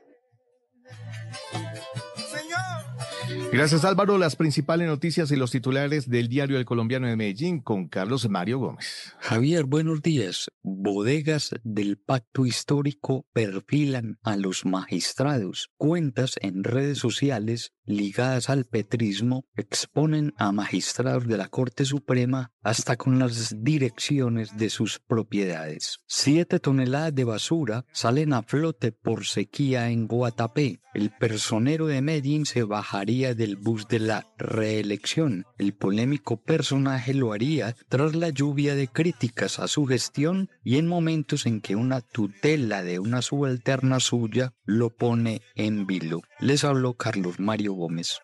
Gracias 3.51 3.85
Álvaro. 3.85 4.17
Las 4.17 4.35
principales 4.35 4.87
noticias 4.87 5.31
y 5.31 5.35
los 5.35 5.51
titulares 5.51 6.09
del 6.09 6.27
diario 6.27 6.57
El 6.57 6.65
Colombiano 6.65 7.07
de 7.07 7.15
Medellín 7.15 7.61
con 7.61 7.87
Carlos 7.87 8.29
Mario 8.29 8.59
Gómez. 8.59 9.15
Javier, 9.19 9.63
buenos 9.63 10.01
días. 10.01 10.51
Bodegas 10.63 11.55
del 11.63 11.97
pacto 11.97 12.45
histórico 12.45 13.25
perfilan 13.33 14.19
a 14.21 14.35
los 14.35 14.65
magistrados. 14.65 15.71
Cuentas 15.77 16.35
en 16.41 16.63
redes 16.63 16.99
sociales 16.99 17.73
ligadas 17.87 18.49
al 18.49 18.65
petrismo 18.65 19.45
exponen 19.55 20.33
a 20.37 20.51
magistrados 20.51 21.25
de 21.25 21.37
la 21.37 21.47
Corte 21.47 21.85
Suprema 21.85 22.51
hasta 22.61 22.97
con 22.97 23.17
las 23.17 23.55
direcciones 23.63 24.57
de 24.57 24.69
sus 24.69 24.99
propiedades. 24.99 25.99
Siete 26.05 26.59
toneladas 26.59 27.15
de 27.15 27.23
basura 27.23 27.85
salen 27.93 28.33
a 28.33 28.43
flote 28.43 28.91
por 28.91 29.25
sequía 29.25 29.89
en 29.89 30.07
Guatapé. 30.07 30.81
El 30.93 31.11
personero 31.11 31.87
de 31.87 32.01
Medellín 32.01 32.45
se 32.45 32.63
bajaría 32.63 33.35
del 33.35 33.55
bus 33.55 33.87
de 33.87 33.99
la 33.99 34.27
reelección. 34.37 35.45
El 35.57 35.73
polémico 35.73 36.41
personaje 36.41 37.13
lo 37.13 37.33
haría 37.33 37.75
tras 37.87 38.15
la 38.15 38.29
lluvia 38.29 38.75
de 38.75 38.87
críticas 38.87 39.59
a 39.59 39.67
su 39.67 39.85
gestión 39.85 40.49
y 40.63 40.77
en 40.77 40.87
momentos 40.87 41.45
en 41.45 41.61
que 41.61 41.75
una 41.75 42.01
tutela 42.01 42.83
de 42.83 42.99
una 42.99 43.21
subalterna 43.21 43.99
suya 43.99 44.53
lo 44.65 44.89
pone 44.89 45.41
en 45.55 45.85
vilo. 45.85 46.21
Les 46.39 46.63
habló 46.63 46.95
Carlos 46.95 47.39
Mario 47.39 47.76
Gómez. 47.77 48.19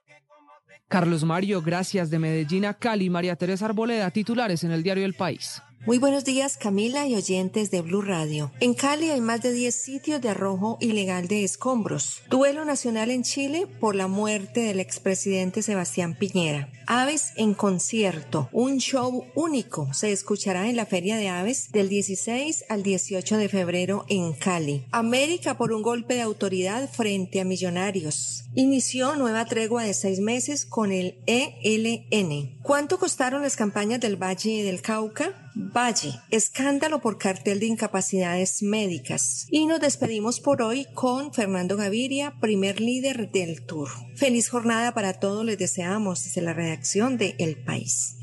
Carlos 0.90 1.24
Mario, 1.24 1.62
gracias 1.62 2.10
de 2.10 2.20
Medellín 2.20 2.66
a 2.66 2.74
Cali, 2.74 3.10
María 3.10 3.36
Teresa 3.36 3.66
Arboleda, 3.66 4.12
titulares 4.12 4.64
en 4.64 4.72
el 4.72 4.84
diario 4.84 5.06
El 5.06 5.14
País. 5.16 5.62
Muy 5.86 5.98
buenos 5.98 6.24
días, 6.24 6.56
Camila 6.56 7.06
y 7.08 7.16
oyentes 7.16 7.70
de 7.70 7.82
Blue 7.82 8.02
Radio. 8.02 8.54
En 8.62 8.74
Cali 8.74 9.10
hay 9.10 9.20
más 9.20 9.42
de 9.42 9.52
10 9.52 9.76
sitios 9.76 10.22
de 10.22 10.30
arrojo 10.30 10.78
ilegal 10.80 11.28
de 11.28 11.44
escombros. 11.44 12.22
Duelo 12.30 12.64
nacional 12.64 13.12
en 13.12 13.24
Chile 13.24 13.68
por 13.82 13.94
la 13.94 14.08
muerte 14.08 14.62
del 14.62 14.80
expresidente 14.80 15.62
Sebastián 15.62 16.16
Piñera. 16.18 16.70
Aves 16.88 17.34
en 17.36 17.54
concierto, 17.54 18.48
un 18.54 18.78
show 18.78 19.26
único, 19.36 19.94
se 19.94 20.14
escuchará 20.14 20.70
en 20.70 20.78
la 20.78 20.86
Feria 20.86 21.18
de 21.18 21.28
Aves 21.28 21.70
del 21.74 21.90
16 21.90 22.64
al 22.70 22.82
18 22.82 23.36
de 23.36 23.50
febrero 23.50 24.06
en 24.08 24.32
Cali. 24.32 24.86
América 24.92 25.58
por 25.58 25.74
un 25.74 25.82
golpe 25.82 26.14
de 26.14 26.22
autoridad 26.22 26.90
frente 26.90 27.42
a 27.42 27.46
Millonarios. 27.46 28.46
Inició 28.56 29.18
nueva 29.18 29.44
tregua 29.46 29.84
de 29.84 29.94
seis 29.94 30.22
meses 30.22 30.66
con 30.66 30.94
el 30.94 31.18
ELN. 31.26 32.58
¿Cuánto 32.62 33.00
costaron 33.00 33.42
las 33.42 33.58
campañas 33.58 34.00
del 34.00 34.16
Valle 34.16 34.64
del 34.64 34.82
Cauca? 34.82 35.43
Valle, 35.56 36.20
escándalo 36.32 37.00
por 37.00 37.18
cartel 37.18 37.60
de 37.60 37.68
incapacidades 37.68 38.64
médicas. 38.64 39.46
Y 39.50 39.66
nos 39.66 39.80
despedimos 39.80 40.40
por 40.40 40.62
hoy 40.62 40.88
con 40.94 41.34
Fernando 41.34 41.78
Gaviria, 41.78 42.34
primer 42.40 42.82
líder 42.82 43.32
del 43.32 43.66
tour. 43.66 43.90
Feliz 44.16 44.50
jornada 44.50 44.94
para 44.94 45.20
todos, 45.20 45.46
les 45.46 45.58
deseamos 45.58 46.24
desde 46.24 46.42
la 46.42 46.54
redacción 46.54 47.18
de 47.18 47.36
El 47.38 47.64
País. 47.64 48.18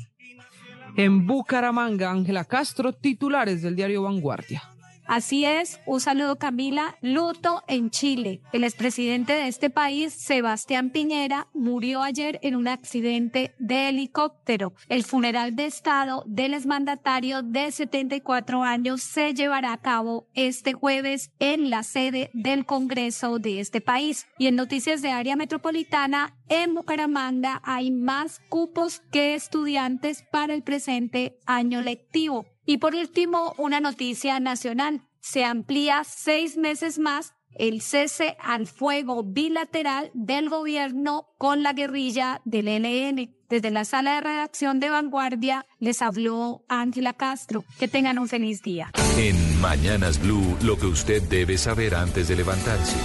En 0.97 1.25
Bucaramanga, 1.25 2.11
Ángela 2.11 2.43
Castro, 2.43 2.93
titulares 2.93 3.61
del 3.61 3.77
diario 3.77 4.03
Vanguardia. 4.03 4.70
Así 5.11 5.43
es, 5.43 5.81
un 5.85 5.99
saludo 5.99 6.37
Camila, 6.37 6.95
luto 7.01 7.65
en 7.67 7.89
Chile. 7.89 8.39
El 8.53 8.63
expresidente 8.63 9.33
de 9.33 9.49
este 9.49 9.69
país, 9.69 10.13
Sebastián 10.13 10.89
Piñera, 10.89 11.49
murió 11.53 12.01
ayer 12.01 12.39
en 12.43 12.55
un 12.55 12.69
accidente 12.69 13.53
de 13.59 13.89
helicóptero. 13.89 14.73
El 14.87 15.03
funeral 15.03 15.57
de 15.57 15.65
Estado 15.65 16.23
del 16.27 16.53
exmandatario 16.53 17.43
de 17.43 17.73
74 17.73 18.63
años 18.63 19.01
se 19.01 19.33
llevará 19.33 19.73
a 19.73 19.81
cabo 19.81 20.29
este 20.33 20.71
jueves 20.71 21.31
en 21.39 21.69
la 21.69 21.83
sede 21.83 22.31
del 22.33 22.65
Congreso 22.65 23.37
de 23.37 23.59
este 23.59 23.81
país. 23.81 24.27
Y 24.37 24.47
en 24.47 24.55
noticias 24.55 25.01
de 25.01 25.11
área 25.11 25.35
metropolitana, 25.35 26.37
en 26.47 26.73
Bucaramanga 26.73 27.59
hay 27.65 27.91
más 27.91 28.39
cupos 28.47 29.01
que 29.11 29.35
estudiantes 29.35 30.23
para 30.31 30.53
el 30.53 30.63
presente 30.63 31.37
año 31.45 31.81
lectivo. 31.81 32.45
Y 32.71 32.77
por 32.77 32.95
último, 32.95 33.53
una 33.57 33.81
noticia 33.81 34.39
nacional. 34.39 35.01
Se 35.19 35.43
amplía 35.43 36.05
seis 36.05 36.55
meses 36.55 36.99
más 36.99 37.33
el 37.53 37.81
cese 37.81 38.37
al 38.39 38.65
fuego 38.65 39.25
bilateral 39.25 40.09
del 40.13 40.47
gobierno 40.47 41.27
con 41.37 41.63
la 41.63 41.73
guerrilla 41.73 42.39
del 42.45 42.69
ELN. 42.69 43.35
Desde 43.49 43.71
la 43.71 43.83
sala 43.83 44.15
de 44.15 44.21
redacción 44.21 44.79
de 44.79 44.89
Vanguardia 44.89 45.65
les 45.79 46.01
habló 46.01 46.63
Ángela 46.69 47.11
Castro. 47.11 47.65
Que 47.77 47.89
tengan 47.89 48.17
un 48.17 48.29
feliz 48.29 48.61
día. 48.61 48.89
En 49.17 49.59
Mañanas 49.59 50.21
Blue, 50.21 50.57
lo 50.63 50.77
que 50.77 50.85
usted 50.85 51.21
debe 51.23 51.57
saber 51.57 51.93
antes 51.93 52.29
de 52.29 52.37
levantarse. 52.37 52.95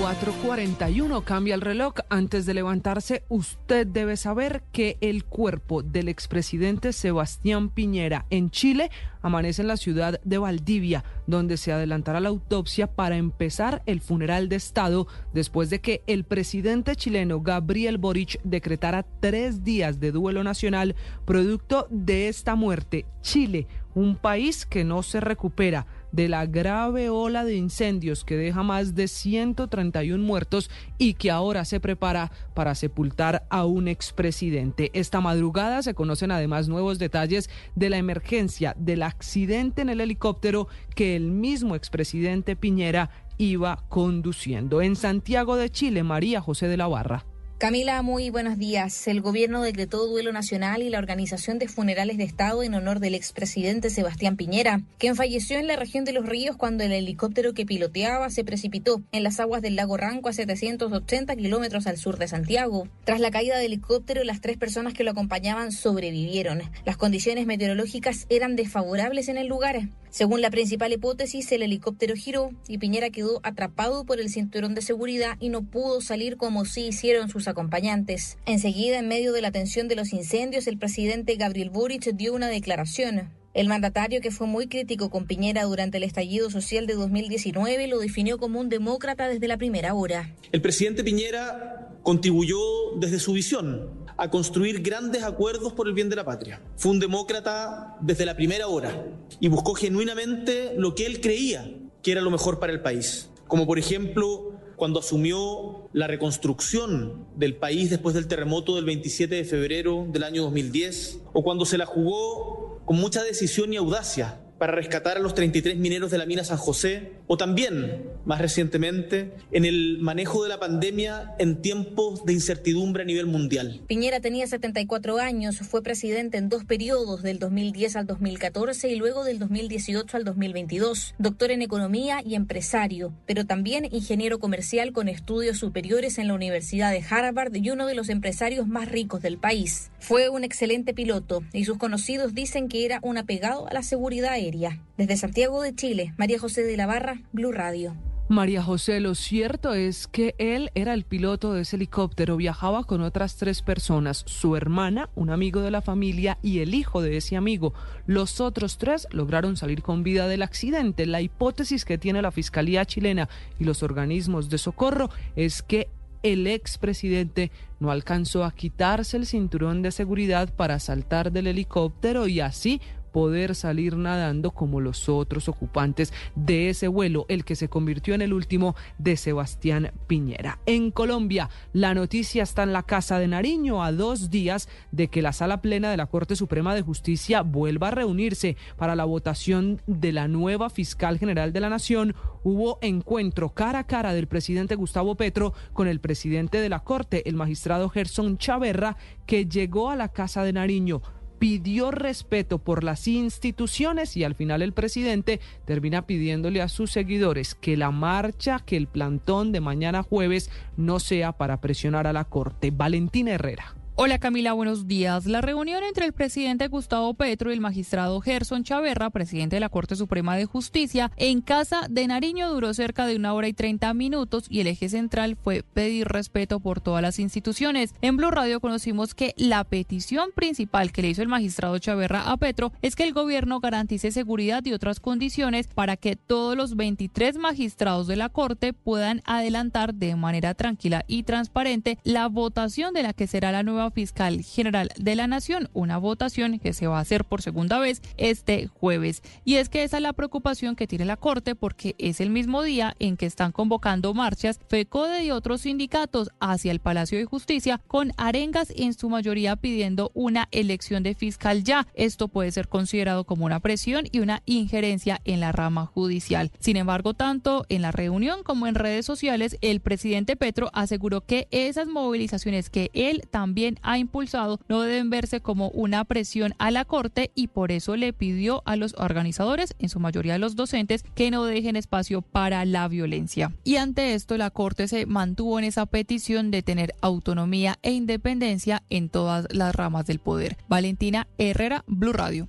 4.41 0.00 1.22
cambia 1.22 1.54
el 1.54 1.60
reloj. 1.60 1.94
Antes 2.08 2.46
de 2.46 2.54
levantarse, 2.54 3.24
usted 3.28 3.86
debe 3.86 4.16
saber 4.16 4.62
que 4.72 4.96
el 5.00 5.24
cuerpo 5.24 5.82
del 5.82 6.08
expresidente 6.08 6.92
Sebastián 6.92 7.68
Piñera 7.68 8.24
en 8.30 8.50
Chile 8.50 8.90
amanece 9.20 9.62
en 9.62 9.68
la 9.68 9.76
ciudad 9.76 10.20
de 10.24 10.38
Valdivia, 10.38 11.04
donde 11.26 11.56
se 11.56 11.72
adelantará 11.72 12.20
la 12.20 12.30
autopsia 12.30 12.86
para 12.86 13.16
empezar 13.16 13.82
el 13.86 14.00
funeral 14.00 14.48
de 14.48 14.56
Estado 14.56 15.06
después 15.34 15.68
de 15.68 15.80
que 15.80 16.02
el 16.06 16.24
presidente 16.24 16.96
chileno 16.96 17.40
Gabriel 17.40 17.98
Boric 17.98 18.40
decretara 18.44 19.04
tres 19.20 19.62
días 19.62 20.00
de 20.00 20.10
duelo 20.10 20.42
nacional 20.42 20.96
producto 21.24 21.86
de 21.90 22.28
esta 22.28 22.54
muerte. 22.54 23.04
Chile, 23.20 23.66
un 23.94 24.16
país 24.16 24.64
que 24.64 24.84
no 24.84 25.02
se 25.02 25.20
recupera 25.20 25.86
de 26.12 26.28
la 26.28 26.46
grave 26.46 27.10
ola 27.10 27.44
de 27.44 27.56
incendios 27.56 28.24
que 28.24 28.36
deja 28.36 28.62
más 28.62 28.94
de 28.94 29.08
131 29.08 30.22
muertos 30.22 30.70
y 30.98 31.14
que 31.14 31.30
ahora 31.30 31.64
se 31.64 31.80
prepara 31.80 32.30
para 32.54 32.74
sepultar 32.74 33.46
a 33.50 33.64
un 33.64 33.88
expresidente. 33.88 34.90
Esta 34.94 35.20
madrugada 35.20 35.82
se 35.82 35.94
conocen 35.94 36.30
además 36.30 36.68
nuevos 36.68 36.98
detalles 36.98 37.50
de 37.74 37.90
la 37.90 37.96
emergencia 37.96 38.74
del 38.78 39.02
accidente 39.02 39.82
en 39.82 39.88
el 39.88 40.00
helicóptero 40.00 40.68
que 40.94 41.16
el 41.16 41.30
mismo 41.30 41.74
expresidente 41.74 42.56
Piñera 42.56 43.10
iba 43.38 43.84
conduciendo. 43.88 44.82
En 44.82 44.94
Santiago 44.96 45.56
de 45.56 45.70
Chile, 45.70 46.02
María 46.02 46.40
José 46.40 46.68
de 46.68 46.76
la 46.76 46.86
Barra. 46.86 47.24
Camila, 47.62 48.02
muy 48.02 48.28
buenos 48.28 48.58
días. 48.58 49.06
El 49.06 49.20
gobierno 49.20 49.62
decretó 49.62 50.08
duelo 50.08 50.32
nacional 50.32 50.82
y 50.82 50.90
la 50.90 50.98
organización 50.98 51.60
de 51.60 51.68
funerales 51.68 52.16
de 52.16 52.24
Estado 52.24 52.64
en 52.64 52.74
honor 52.74 52.98
del 52.98 53.14
expresidente 53.14 53.88
Sebastián 53.88 54.36
Piñera, 54.36 54.80
quien 54.98 55.14
falleció 55.14 55.60
en 55.60 55.68
la 55.68 55.76
región 55.76 56.04
de 56.04 56.12
Los 56.12 56.26
Ríos 56.26 56.56
cuando 56.56 56.82
el 56.82 56.90
helicóptero 56.90 57.54
que 57.54 57.64
piloteaba 57.64 58.30
se 58.30 58.42
precipitó 58.42 59.00
en 59.12 59.22
las 59.22 59.38
aguas 59.38 59.62
del 59.62 59.76
lago 59.76 59.96
Ranco 59.96 60.28
a 60.28 60.32
780 60.32 61.36
kilómetros 61.36 61.86
al 61.86 61.98
sur 61.98 62.18
de 62.18 62.26
Santiago. 62.26 62.88
Tras 63.04 63.20
la 63.20 63.30
caída 63.30 63.56
del 63.58 63.66
helicóptero, 63.66 64.24
las 64.24 64.40
tres 64.40 64.56
personas 64.56 64.92
que 64.92 65.04
lo 65.04 65.12
acompañaban 65.12 65.70
sobrevivieron. 65.70 66.62
Las 66.84 66.96
condiciones 66.96 67.46
meteorológicas 67.46 68.26
eran 68.28 68.56
desfavorables 68.56 69.28
en 69.28 69.36
el 69.36 69.46
lugar. 69.46 69.82
Según 70.12 70.42
la 70.42 70.50
principal 70.50 70.92
hipótesis, 70.92 71.50
el 71.52 71.62
helicóptero 71.62 72.14
giró 72.14 72.50
y 72.68 72.76
Piñera 72.76 73.08
quedó 73.08 73.40
atrapado 73.44 74.04
por 74.04 74.20
el 74.20 74.28
cinturón 74.28 74.74
de 74.74 74.82
seguridad 74.82 75.38
y 75.40 75.48
no 75.48 75.62
pudo 75.62 76.02
salir 76.02 76.36
como 76.36 76.66
sí 76.66 76.88
hicieron 76.88 77.30
sus 77.30 77.48
acompañantes. 77.48 78.36
Enseguida, 78.44 78.98
en 78.98 79.08
medio 79.08 79.32
de 79.32 79.40
la 79.40 79.52
tensión 79.52 79.88
de 79.88 79.96
los 79.96 80.12
incendios, 80.12 80.66
el 80.66 80.76
presidente 80.76 81.36
Gabriel 81.36 81.70
Boric 81.70 82.14
dio 82.14 82.34
una 82.34 82.48
declaración. 82.48 83.30
El 83.54 83.68
mandatario, 83.68 84.22
que 84.22 84.30
fue 84.30 84.46
muy 84.46 84.66
crítico 84.66 85.10
con 85.10 85.26
Piñera 85.26 85.64
durante 85.64 85.98
el 85.98 86.04
estallido 86.04 86.48
social 86.48 86.86
de 86.86 86.94
2019, 86.94 87.86
lo 87.86 87.98
definió 87.98 88.38
como 88.38 88.58
un 88.58 88.70
demócrata 88.70 89.28
desde 89.28 89.46
la 89.46 89.58
primera 89.58 89.92
hora. 89.92 90.34
El 90.52 90.62
presidente 90.62 91.04
Piñera 91.04 91.90
contribuyó 92.02 92.58
desde 92.96 93.18
su 93.18 93.34
visión 93.34 93.90
a 94.16 94.30
construir 94.30 94.80
grandes 94.80 95.22
acuerdos 95.22 95.74
por 95.74 95.86
el 95.86 95.92
bien 95.92 96.08
de 96.08 96.16
la 96.16 96.24
patria. 96.24 96.62
Fue 96.76 96.92
un 96.92 96.98
demócrata 96.98 97.98
desde 98.00 98.24
la 98.24 98.34
primera 98.36 98.68
hora 98.68 99.04
y 99.38 99.48
buscó 99.48 99.74
genuinamente 99.74 100.72
lo 100.78 100.94
que 100.94 101.04
él 101.04 101.20
creía 101.20 101.70
que 102.02 102.12
era 102.12 102.22
lo 102.22 102.30
mejor 102.30 102.58
para 102.58 102.72
el 102.72 102.80
país, 102.80 103.28
como 103.48 103.66
por 103.66 103.78
ejemplo 103.78 104.52
cuando 104.76 104.98
asumió 104.98 105.90
la 105.92 106.06
reconstrucción 106.06 107.26
del 107.36 107.54
país 107.54 107.90
después 107.90 108.14
del 108.14 108.26
terremoto 108.26 108.74
del 108.76 108.86
27 108.86 109.34
de 109.34 109.44
febrero 109.44 110.06
del 110.08 110.24
año 110.24 110.42
2010, 110.42 111.20
o 111.34 111.44
cuando 111.44 111.64
se 111.66 111.78
la 111.78 111.86
jugó 111.86 112.71
con 112.92 113.00
mucha 113.00 113.24
decisión 113.24 113.72
y 113.72 113.78
audacia 113.78 114.38
para 114.62 114.76
rescatar 114.76 115.16
a 115.16 115.20
los 115.20 115.34
33 115.34 115.76
mineros 115.76 116.12
de 116.12 116.18
la 116.18 116.24
mina 116.24 116.44
San 116.44 116.56
José, 116.56 117.14
o 117.26 117.36
también, 117.36 118.04
más 118.24 118.40
recientemente, 118.40 119.32
en 119.50 119.64
el 119.64 119.98
manejo 119.98 120.44
de 120.44 120.48
la 120.48 120.60
pandemia 120.60 121.34
en 121.40 121.60
tiempos 121.60 122.24
de 122.24 122.32
incertidumbre 122.32 123.02
a 123.02 123.04
nivel 123.04 123.26
mundial. 123.26 123.80
Piñera 123.88 124.20
tenía 124.20 124.46
74 124.46 125.18
años, 125.18 125.58
fue 125.68 125.82
presidente 125.82 126.38
en 126.38 126.48
dos 126.48 126.64
periodos, 126.64 127.22
del 127.24 127.40
2010 127.40 127.96
al 127.96 128.06
2014 128.06 128.88
y 128.88 128.94
luego 128.94 129.24
del 129.24 129.40
2018 129.40 130.16
al 130.16 130.22
2022, 130.22 131.16
doctor 131.18 131.50
en 131.50 131.62
economía 131.62 132.22
y 132.24 132.36
empresario, 132.36 133.12
pero 133.26 133.44
también 133.44 133.88
ingeniero 133.90 134.38
comercial 134.38 134.92
con 134.92 135.08
estudios 135.08 135.58
superiores 135.58 136.18
en 136.18 136.28
la 136.28 136.34
Universidad 136.34 136.92
de 136.92 137.02
Harvard 137.10 137.52
y 137.56 137.68
uno 137.70 137.88
de 137.88 137.96
los 137.96 138.08
empresarios 138.08 138.68
más 138.68 138.88
ricos 138.88 139.22
del 139.22 139.38
país. 139.38 139.90
Fue 139.98 140.28
un 140.28 140.44
excelente 140.44 140.94
piloto 140.94 141.42
y 141.52 141.64
sus 141.64 141.78
conocidos 141.78 142.32
dicen 142.32 142.68
que 142.68 142.84
era 142.84 143.00
un 143.02 143.18
apegado 143.18 143.66
a 143.68 143.72
la 143.72 143.82
seguridad 143.82 144.34
aérea. 144.34 144.51
Desde 144.98 145.16
Santiago 145.16 145.62
de 145.62 145.74
Chile, 145.74 146.12
María 146.18 146.38
José 146.38 146.62
de 146.62 146.76
la 146.76 146.86
Barra, 146.86 147.22
Blue 147.32 147.52
Radio. 147.52 147.96
María 148.28 148.62
José, 148.62 149.00
lo 149.00 149.14
cierto 149.14 149.74
es 149.74 150.06
que 150.06 150.34
él 150.38 150.70
era 150.74 150.94
el 150.94 151.04
piloto 151.04 151.52
de 151.52 151.62
ese 151.62 151.76
helicóptero, 151.76 152.36
viajaba 152.36 152.84
con 152.84 153.02
otras 153.02 153.36
tres 153.36 153.62
personas, 153.62 154.24
su 154.26 154.54
hermana, 154.56 155.08
un 155.14 155.30
amigo 155.30 155.60
de 155.60 155.70
la 155.70 155.82
familia 155.82 156.38
y 156.42 156.60
el 156.60 156.74
hijo 156.74 157.02
de 157.02 157.16
ese 157.16 157.36
amigo. 157.36 157.72
Los 158.06 158.40
otros 158.40 158.78
tres 158.78 159.08
lograron 159.10 159.56
salir 159.56 159.82
con 159.82 160.02
vida 160.02 160.28
del 160.28 160.42
accidente. 160.42 161.06
La 161.06 161.20
hipótesis 161.20 161.84
que 161.84 161.98
tiene 161.98 162.22
la 162.22 162.30
Fiscalía 162.30 162.84
chilena 162.84 163.28
y 163.58 163.64
los 163.64 163.82
organismos 163.82 164.48
de 164.50 164.58
socorro 164.58 165.10
es 165.34 165.62
que 165.62 165.88
el 166.22 166.46
expresidente 166.46 167.50
no 167.80 167.90
alcanzó 167.90 168.44
a 168.44 168.52
quitarse 168.52 169.16
el 169.16 169.26
cinturón 169.26 169.82
de 169.82 169.90
seguridad 169.90 170.54
para 170.54 170.78
saltar 170.78 171.32
del 171.32 171.48
helicóptero 171.48 172.28
y 172.28 172.40
así 172.40 172.80
poder 173.12 173.54
salir 173.54 173.96
nadando 173.96 174.50
como 174.50 174.80
los 174.80 175.08
otros 175.08 175.48
ocupantes 175.48 176.12
de 176.34 176.70
ese 176.70 176.88
vuelo, 176.88 177.26
el 177.28 177.44
que 177.44 177.56
se 177.56 177.68
convirtió 177.68 178.14
en 178.14 178.22
el 178.22 178.32
último 178.32 178.74
de 178.98 179.16
Sebastián 179.16 179.92
Piñera. 180.06 180.58
En 180.66 180.90
Colombia, 180.90 181.50
la 181.72 181.94
noticia 181.94 182.42
está 182.42 182.62
en 182.64 182.72
la 182.72 182.82
Casa 182.82 183.18
de 183.18 183.28
Nariño 183.28 183.84
a 183.84 183.92
dos 183.92 184.30
días 184.30 184.68
de 184.90 185.08
que 185.08 185.22
la 185.22 185.32
sala 185.32 185.60
plena 185.62 185.90
de 185.90 185.96
la 185.96 186.06
Corte 186.06 186.36
Suprema 186.36 186.74
de 186.74 186.82
Justicia 186.82 187.42
vuelva 187.42 187.88
a 187.88 187.92
reunirse 187.92 188.56
para 188.76 188.96
la 188.96 189.04
votación 189.04 189.80
de 189.86 190.12
la 190.12 190.28
nueva 190.28 190.70
fiscal 190.70 191.18
general 191.18 191.52
de 191.52 191.60
la 191.60 191.68
Nación. 191.68 192.14
Hubo 192.42 192.78
encuentro 192.80 193.50
cara 193.50 193.80
a 193.80 193.86
cara 193.86 194.14
del 194.14 194.26
presidente 194.26 194.74
Gustavo 194.74 195.14
Petro 195.14 195.52
con 195.72 195.86
el 195.86 196.00
presidente 196.00 196.60
de 196.60 196.68
la 196.68 196.80
Corte, 196.80 197.28
el 197.28 197.36
magistrado 197.36 197.88
Gerson 197.88 198.38
Chaverra, 198.38 198.96
que 199.26 199.46
llegó 199.46 199.90
a 199.90 199.96
la 199.96 200.08
Casa 200.08 200.42
de 200.42 200.52
Nariño 200.52 201.02
pidió 201.42 201.90
respeto 201.90 202.58
por 202.58 202.84
las 202.84 203.08
instituciones 203.08 204.16
y 204.16 204.22
al 204.22 204.36
final 204.36 204.62
el 204.62 204.72
presidente 204.72 205.40
termina 205.64 206.06
pidiéndole 206.06 206.62
a 206.62 206.68
sus 206.68 206.92
seguidores 206.92 207.56
que 207.56 207.76
la 207.76 207.90
marcha, 207.90 208.60
que 208.64 208.76
el 208.76 208.86
plantón 208.86 209.50
de 209.50 209.60
mañana 209.60 210.04
jueves 210.04 210.52
no 210.76 211.00
sea 211.00 211.32
para 211.32 211.60
presionar 211.60 212.06
a 212.06 212.12
la 212.12 212.26
Corte. 212.26 212.70
Valentina 212.70 213.32
Herrera. 213.32 213.74
Hola 213.94 214.18
Camila, 214.18 214.54
buenos 214.54 214.88
días. 214.88 215.26
La 215.26 215.42
reunión 215.42 215.84
entre 215.84 216.06
el 216.06 216.14
presidente 216.14 216.66
Gustavo 216.68 217.12
Petro 217.12 217.50
y 217.50 217.52
el 217.52 217.60
magistrado 217.60 218.22
Gerson 218.22 218.64
Chaverra, 218.64 219.10
presidente 219.10 219.56
de 219.56 219.60
la 219.60 219.68
Corte 219.68 219.96
Suprema 219.96 220.34
de 220.34 220.46
Justicia, 220.46 221.12
en 221.18 221.42
Casa 221.42 221.82
de 221.90 222.06
Nariño 222.06 222.50
duró 222.50 222.72
cerca 222.72 223.06
de 223.06 223.16
una 223.16 223.34
hora 223.34 223.48
y 223.48 223.52
treinta 223.52 223.92
minutos 223.92 224.46
y 224.48 224.60
el 224.60 224.68
eje 224.68 224.88
central 224.88 225.36
fue 225.36 225.62
pedir 225.62 226.08
respeto 226.08 226.58
por 226.58 226.80
todas 226.80 227.02
las 227.02 227.18
instituciones. 227.18 227.94
En 228.00 228.16
Blue 228.16 228.30
Radio 228.30 228.60
conocimos 228.60 229.14
que 229.14 229.34
la 229.36 229.62
petición 229.62 230.30
principal 230.34 230.90
que 230.90 231.02
le 231.02 231.10
hizo 231.10 231.20
el 231.20 231.28
magistrado 231.28 231.78
Chaverra 231.78 232.32
a 232.32 232.38
Petro 232.38 232.72
es 232.80 232.96
que 232.96 233.04
el 233.04 233.12
gobierno 233.12 233.60
garantice 233.60 234.10
seguridad 234.10 234.64
y 234.64 234.72
otras 234.72 235.00
condiciones 235.00 235.66
para 235.66 235.98
que 235.98 236.16
todos 236.16 236.56
los 236.56 236.76
23 236.76 237.36
magistrados 237.36 238.06
de 238.06 238.16
la 238.16 238.30
Corte 238.30 238.72
puedan 238.72 239.20
adelantar 239.26 239.92
de 239.92 240.16
manera 240.16 240.54
tranquila 240.54 241.04
y 241.08 241.24
transparente 241.24 241.98
la 242.04 242.28
votación 242.28 242.94
de 242.94 243.02
la 243.02 243.12
que 243.12 243.26
será 243.26 243.52
la 243.52 243.62
nueva 243.62 243.81
fiscal 243.90 244.42
general 244.42 244.90
de 244.96 245.16
la 245.16 245.26
Nación, 245.26 245.68
una 245.72 245.98
votación 245.98 246.58
que 246.58 246.72
se 246.72 246.86
va 246.86 246.98
a 246.98 247.02
hacer 247.02 247.24
por 247.24 247.42
segunda 247.42 247.78
vez 247.78 248.02
este 248.16 248.66
jueves. 248.66 249.22
Y 249.44 249.56
es 249.56 249.68
que 249.68 249.82
esa 249.82 249.96
es 249.96 250.02
la 250.02 250.12
preocupación 250.12 250.76
que 250.76 250.86
tiene 250.86 251.04
la 251.04 251.16
Corte 251.16 251.54
porque 251.54 251.94
es 251.98 252.20
el 252.20 252.30
mismo 252.30 252.62
día 252.62 252.94
en 252.98 253.16
que 253.16 253.26
están 253.26 253.52
convocando 253.52 254.14
marchas 254.14 254.60
FECODE 254.68 255.24
y 255.24 255.30
otros 255.30 255.62
sindicatos 255.62 256.30
hacia 256.40 256.72
el 256.72 256.80
Palacio 256.80 257.18
de 257.18 257.24
Justicia 257.24 257.80
con 257.86 258.12
arengas 258.16 258.72
en 258.76 258.94
su 258.94 259.08
mayoría 259.08 259.56
pidiendo 259.56 260.10
una 260.14 260.48
elección 260.50 261.02
de 261.02 261.14
fiscal 261.14 261.64
ya. 261.64 261.86
Esto 261.94 262.28
puede 262.28 262.50
ser 262.52 262.68
considerado 262.68 263.24
como 263.24 263.46
una 263.46 263.60
presión 263.60 264.06
y 264.10 264.20
una 264.20 264.42
injerencia 264.46 265.20
en 265.24 265.40
la 265.40 265.52
rama 265.52 265.86
judicial. 265.86 266.50
Sin 266.58 266.76
embargo, 266.76 267.14
tanto 267.14 267.64
en 267.68 267.82
la 267.82 267.92
reunión 267.92 268.42
como 268.42 268.66
en 268.66 268.74
redes 268.74 269.06
sociales, 269.06 269.56
el 269.60 269.80
presidente 269.80 270.36
Petro 270.36 270.70
aseguró 270.72 271.22
que 271.22 271.48
esas 271.50 271.86
movilizaciones 271.88 272.70
que 272.70 272.90
él 272.94 273.22
también 273.30 273.71
ha 273.82 273.98
impulsado 273.98 274.60
no 274.68 274.82
deben 274.82 275.10
verse 275.10 275.40
como 275.40 275.68
una 275.70 276.04
presión 276.04 276.54
a 276.58 276.70
la 276.70 276.84
Corte 276.84 277.30
y 277.34 277.48
por 277.48 277.72
eso 277.72 277.96
le 277.96 278.12
pidió 278.12 278.62
a 278.64 278.76
los 278.76 278.94
organizadores, 278.98 279.74
en 279.78 279.88
su 279.88 280.00
mayoría 280.00 280.38
los 280.38 280.56
docentes, 280.56 281.04
que 281.14 281.30
no 281.30 281.44
dejen 281.44 281.76
espacio 281.76 282.22
para 282.22 282.64
la 282.64 282.88
violencia. 282.88 283.52
Y 283.64 283.76
ante 283.76 284.14
esto, 284.14 284.36
la 284.36 284.50
Corte 284.50 284.88
se 284.88 285.06
mantuvo 285.06 285.58
en 285.58 285.64
esa 285.64 285.86
petición 285.86 286.50
de 286.50 286.62
tener 286.62 286.94
autonomía 287.00 287.78
e 287.82 287.92
independencia 287.92 288.82
en 288.90 289.08
todas 289.08 289.46
las 289.50 289.74
ramas 289.74 290.06
del 290.06 290.18
poder. 290.18 290.56
Valentina 290.68 291.26
Herrera, 291.38 291.84
Blue 291.86 292.12
Radio. 292.12 292.48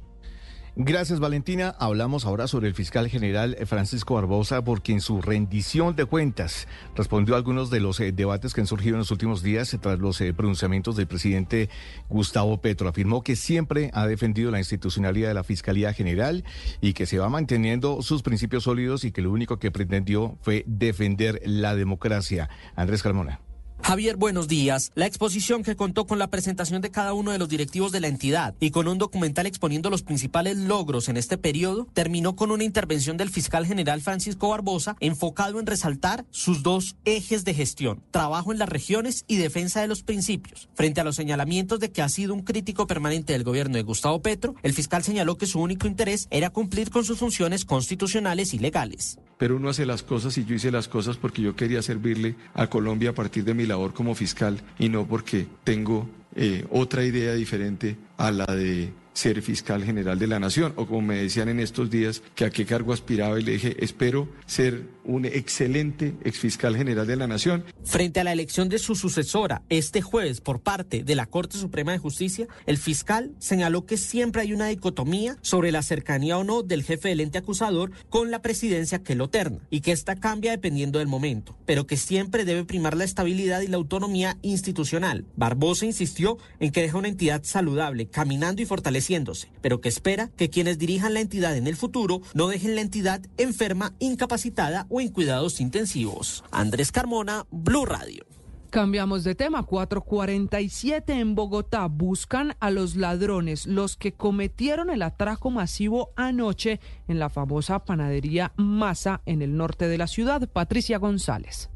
Gracias, 0.76 1.19
Valentina. 1.19 1.76
Hablamos 1.78 2.26
ahora 2.26 2.47
sobre 2.47 2.67
el 2.67 2.74
fiscal 2.74 3.07
general 3.07 3.55
Francisco 3.67 4.15
Barbosa, 4.15 4.63
porque 4.63 4.91
en 4.91 5.01
su 5.01 5.21
rendición 5.21 5.95
de 5.95 6.05
cuentas 6.05 6.67
respondió 6.95 7.36
a 7.36 7.38
algunos 7.38 7.69
de 7.69 7.80
los 7.80 7.99
eh, 7.99 8.11
debates 8.11 8.55
que 8.55 8.61
han 8.61 8.65
surgido 8.65 8.95
en 8.95 8.99
los 9.01 9.11
últimos 9.11 9.43
días 9.43 9.78
tras 9.80 9.99
los 9.99 10.19
eh, 10.19 10.34
pronunciamientos 10.34 10.95
del 10.95 11.05
presidente 11.05 11.69
Gustavo 12.09 12.59
Petro. 12.59 12.89
Afirmó 12.89 13.21
que 13.21 13.36
siempre 13.36 13.91
ha 13.93 14.07
defendido 14.07 14.49
la 14.49 14.57
institucionalidad 14.57 15.28
de 15.28 15.36
la 15.36 15.43
Fiscalía 15.43 15.93
General 15.93 16.43
y 16.82 16.93
que 16.93 17.05
se 17.05 17.19
va 17.19 17.30
manteniendo 17.30 18.01
sus 18.01 18.24
principios 18.24 18.63
sólidos 18.63 19.03
y 19.03 19.11
que 19.11 19.21
lo 19.21 19.32
único 19.32 19.59
que 19.59 19.69
pretendió 19.69 20.39
fue 20.41 20.63
defender 20.65 21.39
la 21.45 21.76
democracia. 21.76 22.49
Andrés 22.76 23.03
Carmona. 23.03 23.41
Javier, 23.86 24.15
buenos 24.15 24.47
días. 24.47 24.91
La 24.95 25.05
exposición 25.05 25.61
que 25.61 25.75
contó 25.75 26.07
con 26.07 26.17
la 26.17 26.29
presentación 26.29 26.81
de 26.81 26.89
cada 26.89 27.13
uno 27.13 27.31
de 27.31 27.38
los 27.38 27.49
directivos 27.49 27.91
de 27.91 27.99
la 27.99 28.07
entidad 28.07 28.55
y 28.61 28.71
con 28.71 28.88
un 28.88 28.97
documental 28.97 29.45
exponiendo 29.45 29.89
los 29.89 30.03
principales 30.03 30.55
logros 30.55 31.09
en 31.09 31.17
este 31.17 31.38
periodo, 31.38 31.89
terminó 31.93 32.38
con 32.38 32.51
una 32.51 32.63
intervención 32.63 33.17
del 33.17 33.29
fiscal 33.29 33.65
general 33.65 33.99
Francisco 33.99 34.47
Barbosa 34.47 34.95
enfocado 35.01 35.59
en 35.59 35.65
resaltar 35.65 36.25
sus 36.31 36.63
dos 36.63 36.95
ejes 37.03 37.43
de 37.43 37.53
gestión, 37.53 38.01
trabajo 38.09 38.53
en 38.53 38.59
las 38.59 38.69
regiones 38.69 39.25
y 39.27 39.36
defensa 39.36 39.81
de 39.81 39.88
los 39.89 40.01
principios. 40.01 40.69
Frente 40.75 41.01
a 41.01 41.03
los 41.03 41.17
señalamientos 41.17 41.81
de 41.81 41.91
que 41.91 42.01
ha 42.01 42.09
sido 42.09 42.34
un 42.34 42.43
crítico 42.43 42.88
permanente 42.88 43.34
del 43.34 43.43
gobierno 43.43 43.75
de 43.75 43.84
Gustavo 43.84 44.21
Petro, 44.21 44.55
el 44.63 44.73
fiscal 44.73 45.03
señaló 45.03 45.38
que 45.38 45.45
su 45.45 45.59
único 45.59 45.88
interés 45.88 46.27
era 46.31 46.51
cumplir 46.51 46.89
con 46.89 47.03
sus 47.03 47.19
funciones 47.19 47.65
constitucionales 47.65 48.53
y 48.53 48.59
legales. 48.59 49.19
Pero 49.38 49.55
uno 49.55 49.69
hace 49.69 49.86
las 49.86 50.03
cosas 50.03 50.38
y 50.38 50.45
yo 50.45 50.55
hice 50.55 50.71
las 50.71 50.88
cosas 50.88 51.17
porque 51.17 51.41
yo 51.41 51.55
quería 51.55 51.81
servirle 51.81 52.36
a 52.53 52.67
Colombia 52.67 53.11
a 53.11 53.13
partir 53.13 53.43
de 53.43 53.53
mi 53.53 53.65
labor 53.65 53.93
como 53.93 54.15
fiscal 54.15 54.61
y 54.79 54.89
no 54.89 55.05
porque 55.07 55.47
tengo 55.63 56.07
eh, 56.36 56.65
otra 56.71 57.03
idea 57.03 57.34
diferente 57.34 57.97
a 58.17 58.31
la 58.31 58.45
de 58.45 58.91
ser 59.13 59.41
fiscal 59.41 59.84
general 59.84 60.17
de 60.17 60.27
la 60.27 60.39
nación, 60.39 60.73
o 60.75 60.86
como 60.86 61.01
me 61.01 61.17
decían 61.17 61.49
en 61.49 61.59
estos 61.59 61.89
días, 61.89 62.21
que 62.36 62.45
a 62.45 62.49
qué 62.49 62.65
cargo 62.65 62.93
aspiraba 62.93 63.39
y 63.39 63.43
le 63.43 63.53
dije, 63.53 63.75
espero 63.79 64.27
ser 64.45 64.84
un 65.06 65.26
excelente 65.26 66.16
exfiscal 66.24 66.76
general 66.76 67.08
de 67.08 67.16
la 67.16 67.28
nación. 67.28 67.64
Frente 67.84 68.20
a 68.20 68.24
la 68.24 68.32
elección 68.32 68.70
de 68.70 68.80
su 68.80 68.95
sucesora 68.95 69.64
este 69.70 70.01
jueves 70.01 70.41
por 70.41 70.62
parte 70.62 71.04
de 71.04 71.16
la 71.16 71.26
Corte 71.26 71.58
Suprema 71.58 71.91
de 71.91 71.97
Justicia, 71.97 72.47
el 72.66 72.78
fiscal 72.78 73.32
señaló 73.39 73.86
que 73.86 73.97
siempre 73.97 74.41
hay 74.41 74.54
una 74.54 74.68
dicotomía 74.68 75.38
sobre 75.41 75.72
la 75.72 75.82
cercanía 75.82 76.38
o 76.38 76.43
no 76.43 76.64
del 76.64 76.84
jefe 76.84 77.10
del 77.10 77.22
ente 77.22 77.38
acusador 77.38 77.91
con 78.10 78.32
la 78.32 78.41
presidencia 78.41 79.04
que 79.04 79.16
lo 79.16 79.30
terna 79.30 79.60
y 79.70 79.82
que 79.82 79.91
esta 79.91 80.16
cambia 80.16 80.51
dependiendo 80.51 80.99
del 80.99 81.08
momento, 81.08 81.58
pero 81.66 81.88
que 81.88 81.97
siempre 81.97 82.45
debe 82.45 82.66
primar 82.66 82.95
la 82.95 83.04
estabilidad 83.04 83.62
y 83.62 83.68
la 83.68 83.78
autonomía 83.78 84.38
institucional. 84.41 85.26
Barbosa 85.36 85.86
insistió 85.86 86.38
en 86.60 86.72
que 86.72 86.82
deja 86.82 86.97
una 86.97 87.08
entidad 87.08 87.43
saludable, 87.43 88.08
caminando 88.08 88.62
y 88.62 88.66
fortaleciéndose, 88.66 89.49
pero 89.62 89.82
que 89.82 89.89
espera 89.89 90.30
que 90.36 90.49
quienes 90.49 90.78
dirijan 90.78 91.14
la 91.14 91.22
entidad 91.22 91.58
en 91.58 91.68
el 91.68 91.76
futuro 91.76 92.22
no 92.34 92.47
dejen 92.47 92.76
la 92.76 92.82
entidad 92.82 93.22
enferma, 93.38 93.93
incapacitada 93.99 94.88
o 94.93 95.01
en 95.01 95.09
cuidados 95.09 95.59
intensivos. 95.59 96.43
Andrés 96.51 96.91
Carmona, 96.91 97.45
Blue 97.49 97.85
Radio. 97.85 98.25
Cambiamos 98.69 99.23
de 99.23 99.35
tema. 99.35 99.63
447 99.63 101.13
en 101.13 101.35
Bogotá 101.35 101.87
buscan 101.87 102.55
a 102.59 102.69
los 102.69 102.95
ladrones, 102.95 103.65
los 103.65 103.97
que 103.97 104.13
cometieron 104.13 104.89
el 104.89 105.01
atraco 105.01 105.49
masivo 105.49 106.11
anoche 106.15 106.79
en 107.07 107.19
la 107.19 107.29
famosa 107.29 107.85
panadería 107.85 108.51
Masa 108.55 109.21
en 109.25 109.41
el 109.41 109.57
norte 109.57 109.87
de 109.87 109.97
la 109.97 110.07
ciudad. 110.07 110.47
Patricia 110.47 110.97
González. 110.99 111.69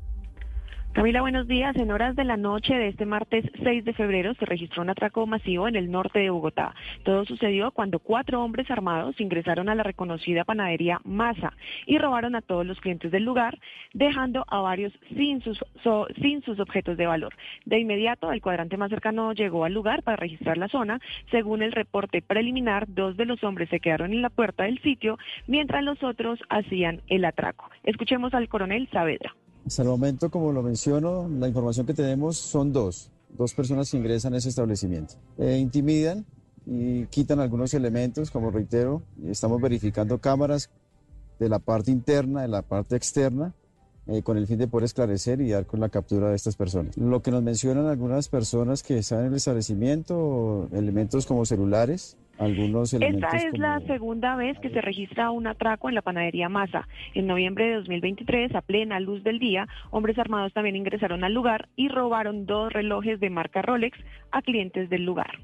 Camila, 0.97 1.21
buenos 1.21 1.47
días. 1.47 1.75
En 1.75 1.91
horas 1.91 2.15
de 2.15 2.23
la 2.23 2.37
noche 2.37 2.73
de 2.73 2.87
este 2.87 3.05
martes 3.05 3.45
6 3.61 3.85
de 3.85 3.93
febrero 3.93 4.33
se 4.33 4.45
registró 4.47 4.81
un 4.81 4.89
atraco 4.89 5.27
masivo 5.27 5.67
en 5.67 5.75
el 5.75 5.91
norte 5.91 6.17
de 6.17 6.31
Bogotá. 6.31 6.73
Todo 7.03 7.23
sucedió 7.23 7.69
cuando 7.69 7.99
cuatro 7.99 8.43
hombres 8.43 8.71
armados 8.71 9.21
ingresaron 9.21 9.69
a 9.69 9.75
la 9.75 9.83
reconocida 9.83 10.43
panadería 10.43 10.99
Masa 11.03 11.53
y 11.85 11.99
robaron 11.99 12.33
a 12.33 12.41
todos 12.41 12.65
los 12.65 12.81
clientes 12.81 13.11
del 13.11 13.25
lugar, 13.25 13.59
dejando 13.93 14.43
a 14.47 14.59
varios 14.61 14.91
sin 15.15 15.39
sus, 15.43 15.63
sin 16.19 16.41
sus 16.41 16.59
objetos 16.59 16.97
de 16.97 17.05
valor. 17.05 17.35
De 17.65 17.77
inmediato, 17.77 18.31
el 18.31 18.41
cuadrante 18.41 18.75
más 18.75 18.89
cercano 18.89 19.33
llegó 19.33 19.65
al 19.65 19.75
lugar 19.75 20.01
para 20.01 20.17
registrar 20.17 20.57
la 20.57 20.67
zona. 20.67 20.99
Según 21.29 21.61
el 21.61 21.73
reporte 21.73 22.23
preliminar, 22.23 22.87
dos 22.87 23.15
de 23.17 23.25
los 23.25 23.43
hombres 23.43 23.69
se 23.69 23.79
quedaron 23.79 24.13
en 24.13 24.23
la 24.23 24.31
puerta 24.31 24.63
del 24.63 24.81
sitio 24.81 25.19
mientras 25.45 25.83
los 25.83 26.01
otros 26.01 26.39
hacían 26.49 27.03
el 27.05 27.23
atraco. 27.23 27.69
Escuchemos 27.83 28.33
al 28.33 28.49
coronel 28.49 28.89
Saavedra. 28.91 29.35
Hasta 29.67 29.81
el 29.81 29.89
momento, 29.89 30.31
como 30.31 30.53
lo 30.53 30.63
menciono, 30.63 31.27
la 31.27 31.49
información 31.49 31.85
que 31.85 31.93
tenemos 31.93 32.37
son 32.37 32.71
dos, 32.71 33.11
dos 33.37 33.53
personas 33.53 33.91
que 33.91 33.97
ingresan 33.97 34.33
a 34.33 34.37
ese 34.37 34.47
establecimiento. 34.47 35.15
Eh, 35.37 35.57
intimidan 35.57 36.25
y 36.65 37.05
quitan 37.07 37.41
algunos 37.41 37.73
elementos, 37.73 38.31
como 38.31 38.49
reitero, 38.49 39.03
estamos 39.25 39.59
verificando 39.61 40.19
cámaras 40.19 40.69
de 41.37 41.49
la 41.49 41.59
parte 41.59 41.91
interna, 41.91 42.43
de 42.43 42.47
la 42.47 42.61
parte 42.61 42.95
externa, 42.95 43.53
eh, 44.07 44.23
con 44.23 44.37
el 44.37 44.47
fin 44.47 44.57
de 44.57 44.69
poder 44.69 44.85
esclarecer 44.85 45.41
y 45.41 45.49
dar 45.49 45.65
con 45.65 45.81
la 45.81 45.89
captura 45.89 46.29
de 46.29 46.37
estas 46.37 46.55
personas. 46.55 46.95
Lo 46.95 47.21
que 47.21 47.31
nos 47.31 47.43
mencionan 47.43 47.87
algunas 47.87 48.29
personas 48.29 48.83
que 48.83 48.99
están 48.99 49.19
en 49.19 49.25
el 49.25 49.35
establecimiento, 49.35 50.69
elementos 50.71 51.25
como 51.25 51.45
celulares, 51.45 52.15
algunos 52.39 52.93
elementos. 52.93 53.33
Esta 53.33 53.47
es 53.47 53.57
la 53.57 53.79
segunda 53.81 54.35
vez 54.35 54.57
que 54.59 54.69
se 54.69 54.81
registra 54.81 55.31
un 55.31 55.47
atraco 55.47 55.89
en 55.89 55.95
la 55.95 56.01
panadería 56.01 56.49
Masa. 56.49 56.87
En 57.13 57.27
noviembre 57.27 57.67
de 57.67 57.75
2023, 57.75 58.55
a 58.55 58.61
plena 58.61 58.99
luz 58.99 59.23
del 59.23 59.39
día, 59.39 59.67
hombres 59.91 60.17
armados 60.17 60.53
también 60.53 60.75
ingresaron 60.75 61.23
al 61.23 61.33
lugar 61.33 61.69
y 61.75 61.89
robaron 61.89 62.45
dos 62.45 62.71
relojes 62.71 63.19
de 63.19 63.29
marca 63.29 63.61
Rolex 63.61 63.97
a 64.31 64.41
clientes 64.41 64.89
del 64.89 65.03
lugar. 65.03 65.39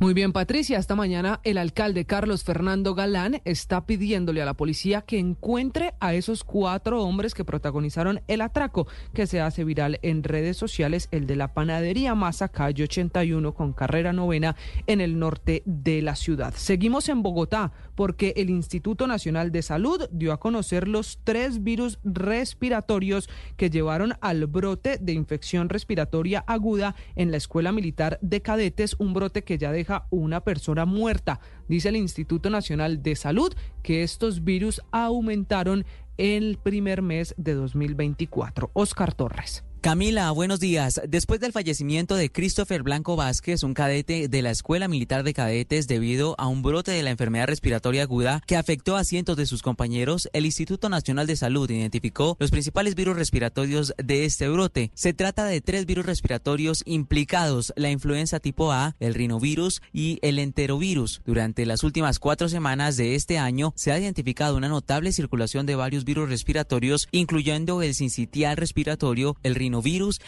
Muy 0.00 0.14
bien, 0.14 0.32
Patricia. 0.32 0.78
Esta 0.78 0.96
mañana 0.96 1.40
el 1.44 1.58
alcalde 1.58 2.06
Carlos 2.06 2.42
Fernando 2.42 2.94
Galán 2.94 3.42
está 3.44 3.84
pidiéndole 3.84 4.40
a 4.40 4.46
la 4.46 4.54
policía 4.54 5.02
que 5.02 5.18
encuentre 5.18 5.92
a 6.00 6.14
esos 6.14 6.42
cuatro 6.42 7.02
hombres 7.02 7.34
que 7.34 7.44
protagonizaron 7.44 8.22
el 8.26 8.40
atraco 8.40 8.86
que 9.12 9.26
se 9.26 9.42
hace 9.42 9.62
viral 9.62 9.98
en 10.00 10.24
redes 10.24 10.56
sociales, 10.56 11.08
el 11.10 11.26
de 11.26 11.36
la 11.36 11.52
panadería 11.52 12.14
Masa, 12.14 12.48
calle 12.48 12.84
81 12.84 13.52
con 13.52 13.74
carrera 13.74 14.14
novena 14.14 14.56
en 14.86 15.02
el 15.02 15.18
norte 15.18 15.62
de 15.66 16.00
la 16.00 16.16
ciudad. 16.16 16.54
Seguimos 16.56 17.10
en 17.10 17.22
Bogotá 17.22 17.70
porque 17.94 18.32
el 18.38 18.48
Instituto 18.48 19.06
Nacional 19.06 19.52
de 19.52 19.60
Salud 19.60 20.08
dio 20.10 20.32
a 20.32 20.40
conocer 20.40 20.88
los 20.88 21.18
tres 21.24 21.62
virus 21.62 21.98
respiratorios 22.04 23.28
que 23.58 23.68
llevaron 23.68 24.14
al 24.22 24.46
brote 24.46 24.96
de 24.96 25.12
infección 25.12 25.68
respiratoria 25.68 26.42
aguda 26.46 26.94
en 27.16 27.30
la 27.30 27.36
Escuela 27.36 27.70
Militar 27.70 28.18
de 28.22 28.40
Cadetes, 28.40 28.96
un 28.98 29.12
brote 29.12 29.44
que 29.44 29.58
ya 29.58 29.70
deja 29.70 29.89
una 30.10 30.40
persona 30.40 30.84
muerta. 30.84 31.40
Dice 31.68 31.88
el 31.88 31.96
Instituto 31.96 32.50
Nacional 32.50 33.02
de 33.02 33.16
Salud 33.16 33.52
que 33.82 34.02
estos 34.02 34.44
virus 34.44 34.80
aumentaron 34.90 35.84
el 36.18 36.58
primer 36.62 37.02
mes 37.02 37.34
de 37.38 37.54
2024. 37.54 38.70
Oscar 38.74 39.14
Torres. 39.14 39.64
Camila, 39.80 40.30
buenos 40.32 40.60
días. 40.60 41.00
Después 41.08 41.40
del 41.40 41.52
fallecimiento 41.52 42.14
de 42.14 42.30
Christopher 42.30 42.82
Blanco 42.82 43.16
Vázquez, 43.16 43.62
un 43.62 43.72
cadete 43.72 44.28
de 44.28 44.42
la 44.42 44.50
Escuela 44.50 44.88
Militar 44.88 45.22
de 45.22 45.32
Cadetes 45.32 45.88
debido 45.88 46.34
a 46.36 46.48
un 46.48 46.60
brote 46.60 46.90
de 46.90 47.02
la 47.02 47.08
enfermedad 47.08 47.46
respiratoria 47.46 48.02
aguda 48.02 48.42
que 48.46 48.58
afectó 48.58 48.96
a 48.96 49.04
cientos 49.04 49.38
de 49.38 49.46
sus 49.46 49.62
compañeros, 49.62 50.28
el 50.34 50.44
Instituto 50.44 50.90
Nacional 50.90 51.26
de 51.26 51.34
Salud 51.34 51.70
identificó 51.70 52.36
los 52.38 52.50
principales 52.50 52.94
virus 52.94 53.16
respiratorios 53.16 53.94
de 53.96 54.26
este 54.26 54.50
brote. 54.50 54.90
Se 54.92 55.14
trata 55.14 55.46
de 55.46 55.62
tres 55.62 55.86
virus 55.86 56.04
respiratorios 56.04 56.82
implicados, 56.84 57.72
la 57.74 57.90
influenza 57.90 58.38
tipo 58.38 58.72
A, 58.72 58.96
el 59.00 59.14
rinovirus 59.14 59.80
y 59.94 60.18
el 60.20 60.40
enterovirus. 60.40 61.22
Durante 61.24 61.64
las 61.64 61.84
últimas 61.84 62.18
cuatro 62.18 62.50
semanas 62.50 62.98
de 62.98 63.14
este 63.14 63.38
año 63.38 63.72
se 63.76 63.92
ha 63.92 63.98
identificado 63.98 64.58
una 64.58 64.68
notable 64.68 65.10
circulación 65.12 65.64
de 65.64 65.76
varios 65.76 66.04
virus 66.04 66.28
respiratorios, 66.28 67.08
incluyendo 67.12 67.80
el 67.80 67.94
sincitial 67.94 68.58
respiratorio, 68.58 69.38
el 69.42 69.54
rinovirus 69.54 69.69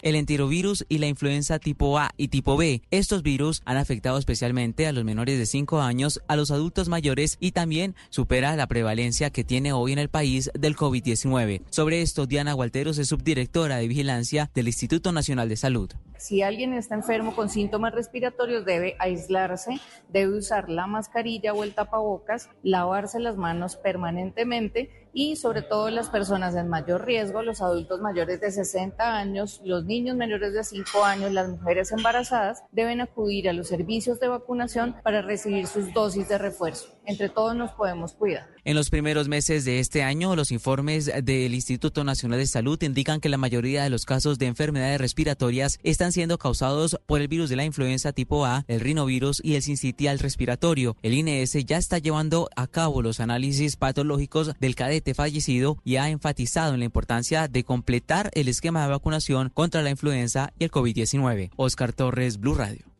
el 0.03 0.14
enterovirus 0.14 0.84
y 0.88 0.99
la 0.99 1.07
influenza 1.07 1.59
tipo 1.59 1.99
A 1.99 2.11
y 2.16 2.28
tipo 2.28 2.57
B. 2.57 2.82
Estos 2.90 3.22
virus 3.22 3.62
han 3.64 3.76
afectado 3.76 4.18
especialmente 4.18 4.86
a 4.86 4.93
los 4.93 5.05
menores 5.05 5.38
de 5.38 5.47
5 5.47 5.80
años, 5.80 6.20
a 6.28 6.36
los 6.36 6.51
adultos 6.51 6.88
mayores 6.88 7.36
y 7.40 7.53
también 7.53 7.95
supera 8.11 8.57
la 8.57 8.66
prevalencia 8.66 9.30
que 9.30 9.45
tiene 9.45 9.72
hoy 9.72 9.93
en 9.93 9.99
el 9.99 10.09
país 10.09 10.51
del 10.55 10.76
COVID-19. 10.76 11.62
Sobre 11.70 12.03
esto, 12.03 12.26
Diana 12.26 12.53
Gualteros 12.53 12.99
es 12.99 13.09
subdirectora 13.09 13.76
de 13.76 13.88
vigilancia 13.88 14.51
del 14.55 14.68
Instituto 14.68 15.12
Nacional 15.12 15.49
de 15.49 15.57
Salud. 15.57 15.90
Si 16.16 16.40
alguien 16.43 16.72
está 16.72 16.95
enfermo 16.95 17.34
con 17.34 17.51
síntomas 17.51 17.93
respiratorios, 17.95 18.64
debe 18.64 18.95
aislarse, 19.01 19.80
debe 20.09 20.38
usar 20.38 20.68
la 20.68 20.86
mascarilla 20.86 21.53
o 21.53 21.64
el 21.64 21.74
tapabocas, 21.74 22.49
lavarse 22.62 23.18
las 23.18 23.36
manos 23.36 23.74
permanentemente 23.74 25.01
y 25.12 25.36
sobre 25.36 25.62
todo 25.62 25.90
las 25.90 26.08
personas 26.08 26.54
en 26.54 26.68
mayor 26.68 27.04
riesgo, 27.04 27.42
los 27.42 27.60
adultos 27.60 28.00
mayores 28.00 28.40
de 28.40 28.50
60 28.50 29.16
años, 29.16 29.60
los 29.64 29.84
niños 29.84 30.16
menores 30.16 30.54
de 30.54 30.64
5 30.64 31.04
años, 31.04 31.32
las 31.32 31.48
mujeres 31.48 31.92
embarazadas, 31.92 32.64
deben 32.72 33.00
acudir 33.00 33.48
a 33.48 33.52
los 33.52 33.68
servicios 33.68 34.20
de 34.20 34.28
vacunación 34.28 34.96
para 35.02 35.22
recibir 35.22 35.66
sus 35.66 35.92
dosis 35.92 36.28
de 36.28 36.38
refuerzo. 36.38 36.91
Entre 37.05 37.28
todos 37.28 37.57
nos 37.57 37.72
podemos 37.72 38.12
cuidar. 38.12 38.48
En 38.64 38.76
los 38.76 38.90
primeros 38.90 39.26
meses 39.26 39.64
de 39.64 39.80
este 39.80 40.05
año, 40.05 40.36
los 40.36 40.53
informes 40.53 41.11
del 41.24 41.53
Instituto 41.53 42.05
Nacional 42.05 42.38
de 42.38 42.46
Salud 42.46 42.80
indican 42.82 43.20
que 43.20 43.28
la 43.28 43.38
mayoría 43.38 43.82
de 43.82 43.90
los 43.90 44.05
casos 44.05 44.38
de 44.38 44.46
enfermedades 44.46 45.00
respiratorias 45.00 45.80
están 45.82 46.12
siendo 46.12 46.38
causados 46.38 46.98
por 47.07 47.20
el 47.20 47.28
virus 47.28 47.50
de 47.50 47.57
la 47.57 47.64
influenza 47.64 48.12
tipo 48.12 48.46
A, 48.46 48.64
el 48.68 48.80
rinovirus 48.80 49.40
y 49.42 49.57
el 49.57 49.62
sincitial 49.62 50.20
respiratorio. 50.20 50.96
El 51.03 51.14
INS 51.14 51.53
ya 51.64 51.76
está 51.76 51.98
llevando 51.98 52.48
a 52.55 52.68
cabo 52.68 53.03
los 53.03 53.18
análisis 53.18 53.76
patológicos 53.76 54.53
del 54.61 54.76
cadete 54.76 55.14
fallecido 55.14 55.78
y 55.84 55.96
ha 55.96 56.09
enfatizado 56.09 56.74
en 56.74 56.80
la 56.80 56.86
importancia 56.86 57.48
de 57.48 57.64
completar 57.64 58.30
el 58.34 58.46
esquema 58.48 58.82
de 58.82 58.90
vacunación 58.90 59.50
contra 59.50 59.82
la 59.82 59.90
influenza 59.90 60.53
y 60.59 60.64
el 60.64 60.70
COVID-19. 60.70 61.50
Oscar 61.57 61.92
Torres, 61.92 62.38
Blue 62.38 62.55
Radio. 62.55 62.91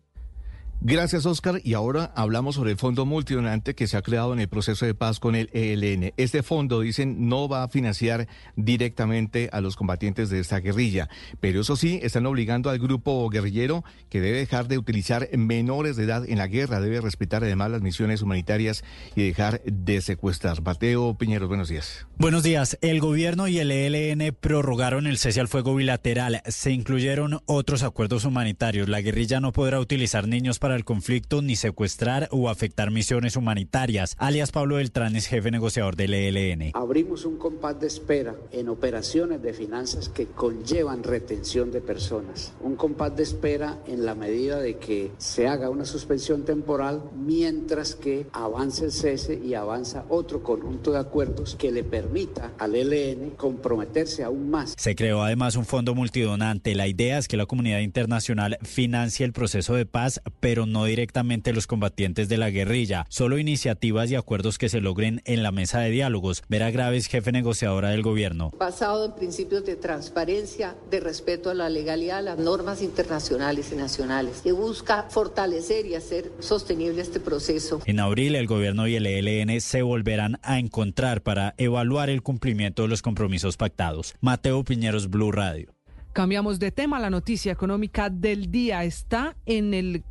Gracias, 0.85 1.27
Oscar. 1.27 1.61
Y 1.63 1.75
ahora 1.75 2.13
hablamos 2.17 2.57
sobre 2.57 2.73
el 2.73 2.77
fondo 2.77 3.07
multidonante 3.07 3.77
que 3.77 3.87
se 3.87 3.97
ha 3.97 4.03
creado 4.03 4.33
en 4.33 4.41
el 4.41 4.49
proceso 4.49 4.85
de 4.85 4.95
paz 4.95 5.21
con 5.21 5.37
el 5.37 5.49
ELN. 5.53 6.13
Este 6.17 6.43
fondo, 6.43 6.81
dicen, 6.81 7.29
no 7.29 7.49
va 7.49 7.63
a 7.63 7.69
financiar 7.69 8.27
directamente 8.57 9.49
a 9.53 9.61
los 9.61 9.77
combatientes 9.77 10.29
de 10.29 10.41
esta 10.41 10.59
guerrilla, 10.59 11.09
pero 11.39 11.61
eso 11.61 11.77
sí, 11.77 12.01
están 12.03 12.27
obligando 12.27 12.69
al 12.69 12.81
grupo 12.81 13.29
guerrillero 13.31 13.85
que 14.11 14.21
debe 14.21 14.39
dejar 14.39 14.67
de 14.67 14.77
utilizar 14.77 15.29
menores 15.39 15.95
de 15.95 16.03
edad 16.03 16.29
en 16.29 16.39
la 16.39 16.49
guerra, 16.49 16.81
debe 16.81 17.01
respetar 17.01 17.45
además 17.45 17.71
las 17.71 17.83
misiones 17.83 18.21
humanitarias 18.21 18.83
y 19.15 19.23
dejar 19.23 19.63
de 19.63 20.01
secuestrar. 20.01 20.63
Mateo 20.63 21.17
Piñeros, 21.17 21.47
buenos 21.47 21.69
días. 21.69 22.09
Buenos 22.19 22.43
días. 22.43 22.77
El 22.81 22.99
gobierno 22.99 23.47
y 23.47 23.61
el 23.61 23.71
ELN 23.71 24.35
prorrogaron 24.35 25.07
el 25.07 25.19
cese 25.19 25.39
al 25.39 25.47
fuego 25.47 25.77
bilateral. 25.77 26.43
Se 26.47 26.73
incluyeron 26.73 27.41
otros 27.47 27.85
acuerdos 27.85 28.25
humanitarios. 28.25 28.89
La 28.89 29.01
guerrilla 29.01 29.39
no 29.39 29.53
podrá 29.53 29.79
utilizar 29.79 30.27
niños 30.27 30.59
para 30.59 30.72
el 30.75 30.85
conflicto 30.85 31.43
ni 31.43 31.57
secuestrar 31.57 32.29
o 32.31 32.49
afectar 32.49 32.91
misiones 32.91 33.37
humanitarias. 33.37 34.15
Alias 34.19 34.53
Pablo 34.53 34.77
Beltrán 34.77 35.17
es 35.17 35.27
jefe 35.27 35.51
negociador 35.51 35.97
del 35.97 36.15
ELN. 36.15 36.71
Abrimos 36.75 37.25
un 37.25 37.39
compás 37.39 37.81
de 37.81 37.87
espera 37.87 38.35
en 38.51 38.69
operaciones 38.69 39.43
de 39.43 39.53
finanzas 39.53 40.09
que 40.09 40.27
conllevan 40.27 41.03
retención 41.03 41.71
de 41.71 41.81
personas. 41.81 42.53
Un 42.61 42.77
compás 42.77 43.17
de 43.17 43.23
espera 43.23 43.79
en 43.87 44.05
la 44.05 44.15
medida 44.15 44.61
de 44.61 44.79
que 44.79 45.11
se 45.19 45.49
haga 45.49 45.71
una 45.71 45.85
suspensión 45.85 46.45
temporal 46.45 47.03
mientras 47.15 47.95
que 47.95 48.27
avance 48.33 48.85
el 48.85 48.93
cese 48.93 49.41
y 49.43 49.55
avanza 49.55 50.05
otro 50.09 50.43
conjunto 50.43 50.93
de 50.93 50.99
acuerdos 50.99 51.57
que 51.57 51.73
le 51.73 51.85
permita 51.85 52.53
al 52.59 52.75
ELN 52.75 53.31
comprometerse 53.31 54.25
aún 54.25 54.51
más. 54.51 54.75
Se 54.77 54.95
creó 54.95 55.23
además 55.23 55.57
un 55.57 55.65
fondo 55.65 55.95
multidonante. 55.95 56.75
La 56.75 56.87
idea 56.87 57.19
es 57.19 57.29
que 57.29 57.37
la 57.37 57.47
comunidad 57.47 57.81
internacional 57.81 58.59
financie 58.63 59.25
el 59.25 59.33
proceso 59.33 59.75
de 59.75 59.87
paz, 59.87 60.21
pero 60.41 60.62
no 60.67 60.85
directamente 60.85 61.53
los 61.53 61.67
combatientes 61.67 62.29
de 62.29 62.39
la 62.39 62.51
guerrilla, 62.51 63.07
solo 63.09 63.39
iniciativas 63.39 64.11
y 64.11 64.15
acuerdos 64.15 64.59
que 64.59 64.69
se 64.69 64.81
logren 64.81 65.23
en 65.25 65.43
la 65.43 65.53
mesa 65.53 65.81
de 65.81 65.91
diálogos. 65.91 66.43
Vera 66.49 66.71
Graves, 66.71 67.07
jefe 67.07 67.33
negociadora 67.33 67.91
del 67.91 68.03
gobierno. 68.03 68.53
Basado 68.59 69.07
en 69.07 69.13
principios 69.13 69.65
de 69.65 69.77
transparencia, 69.77 70.77
de 70.91 71.01
respeto 71.01 71.51
a 71.51 71.55
la 71.55 71.69
legalidad, 71.69 72.19
a 72.19 72.23
las 72.23 72.39
normas 72.39 72.83
internacionales 72.83 73.71
y 73.73 73.77
nacionales, 73.77 74.41
que 74.43 74.53
busca 74.53 75.07
fortalecer 75.09 75.87
y 75.87 75.95
hacer 75.95 76.31
sostenible 76.41 77.03
este 77.03 77.21
proceso. 77.21 77.81
En 77.87 78.01
abril, 78.01 78.35
el 78.35 78.47
gobierno 78.47 78.87
y 78.87 78.97
el 78.97 79.07
ELN 79.07 79.61
se 79.61 79.83
volverán 79.83 80.39
a 80.43 80.59
encontrar 80.59 81.23
para 81.23 81.55
evaluar 81.59 82.11
el 82.11 82.23
cumplimiento 82.23 82.83
de 82.83 82.89
los 82.89 83.03
compromisos 83.03 83.57
pactados. 83.57 84.15
Mateo 84.21 84.65
Piñeros, 84.65 85.11
Blue 85.11 85.33
Radio. 85.33 85.75
Cambiamos 86.13 86.59
de 86.59 86.71
tema. 86.71 87.01
La 87.01 87.09
noticia 87.09 87.53
económica 87.53 88.11
del 88.11 88.51
día 88.51 88.85
está 88.85 89.35
en 89.47 89.73
el, 89.73 90.05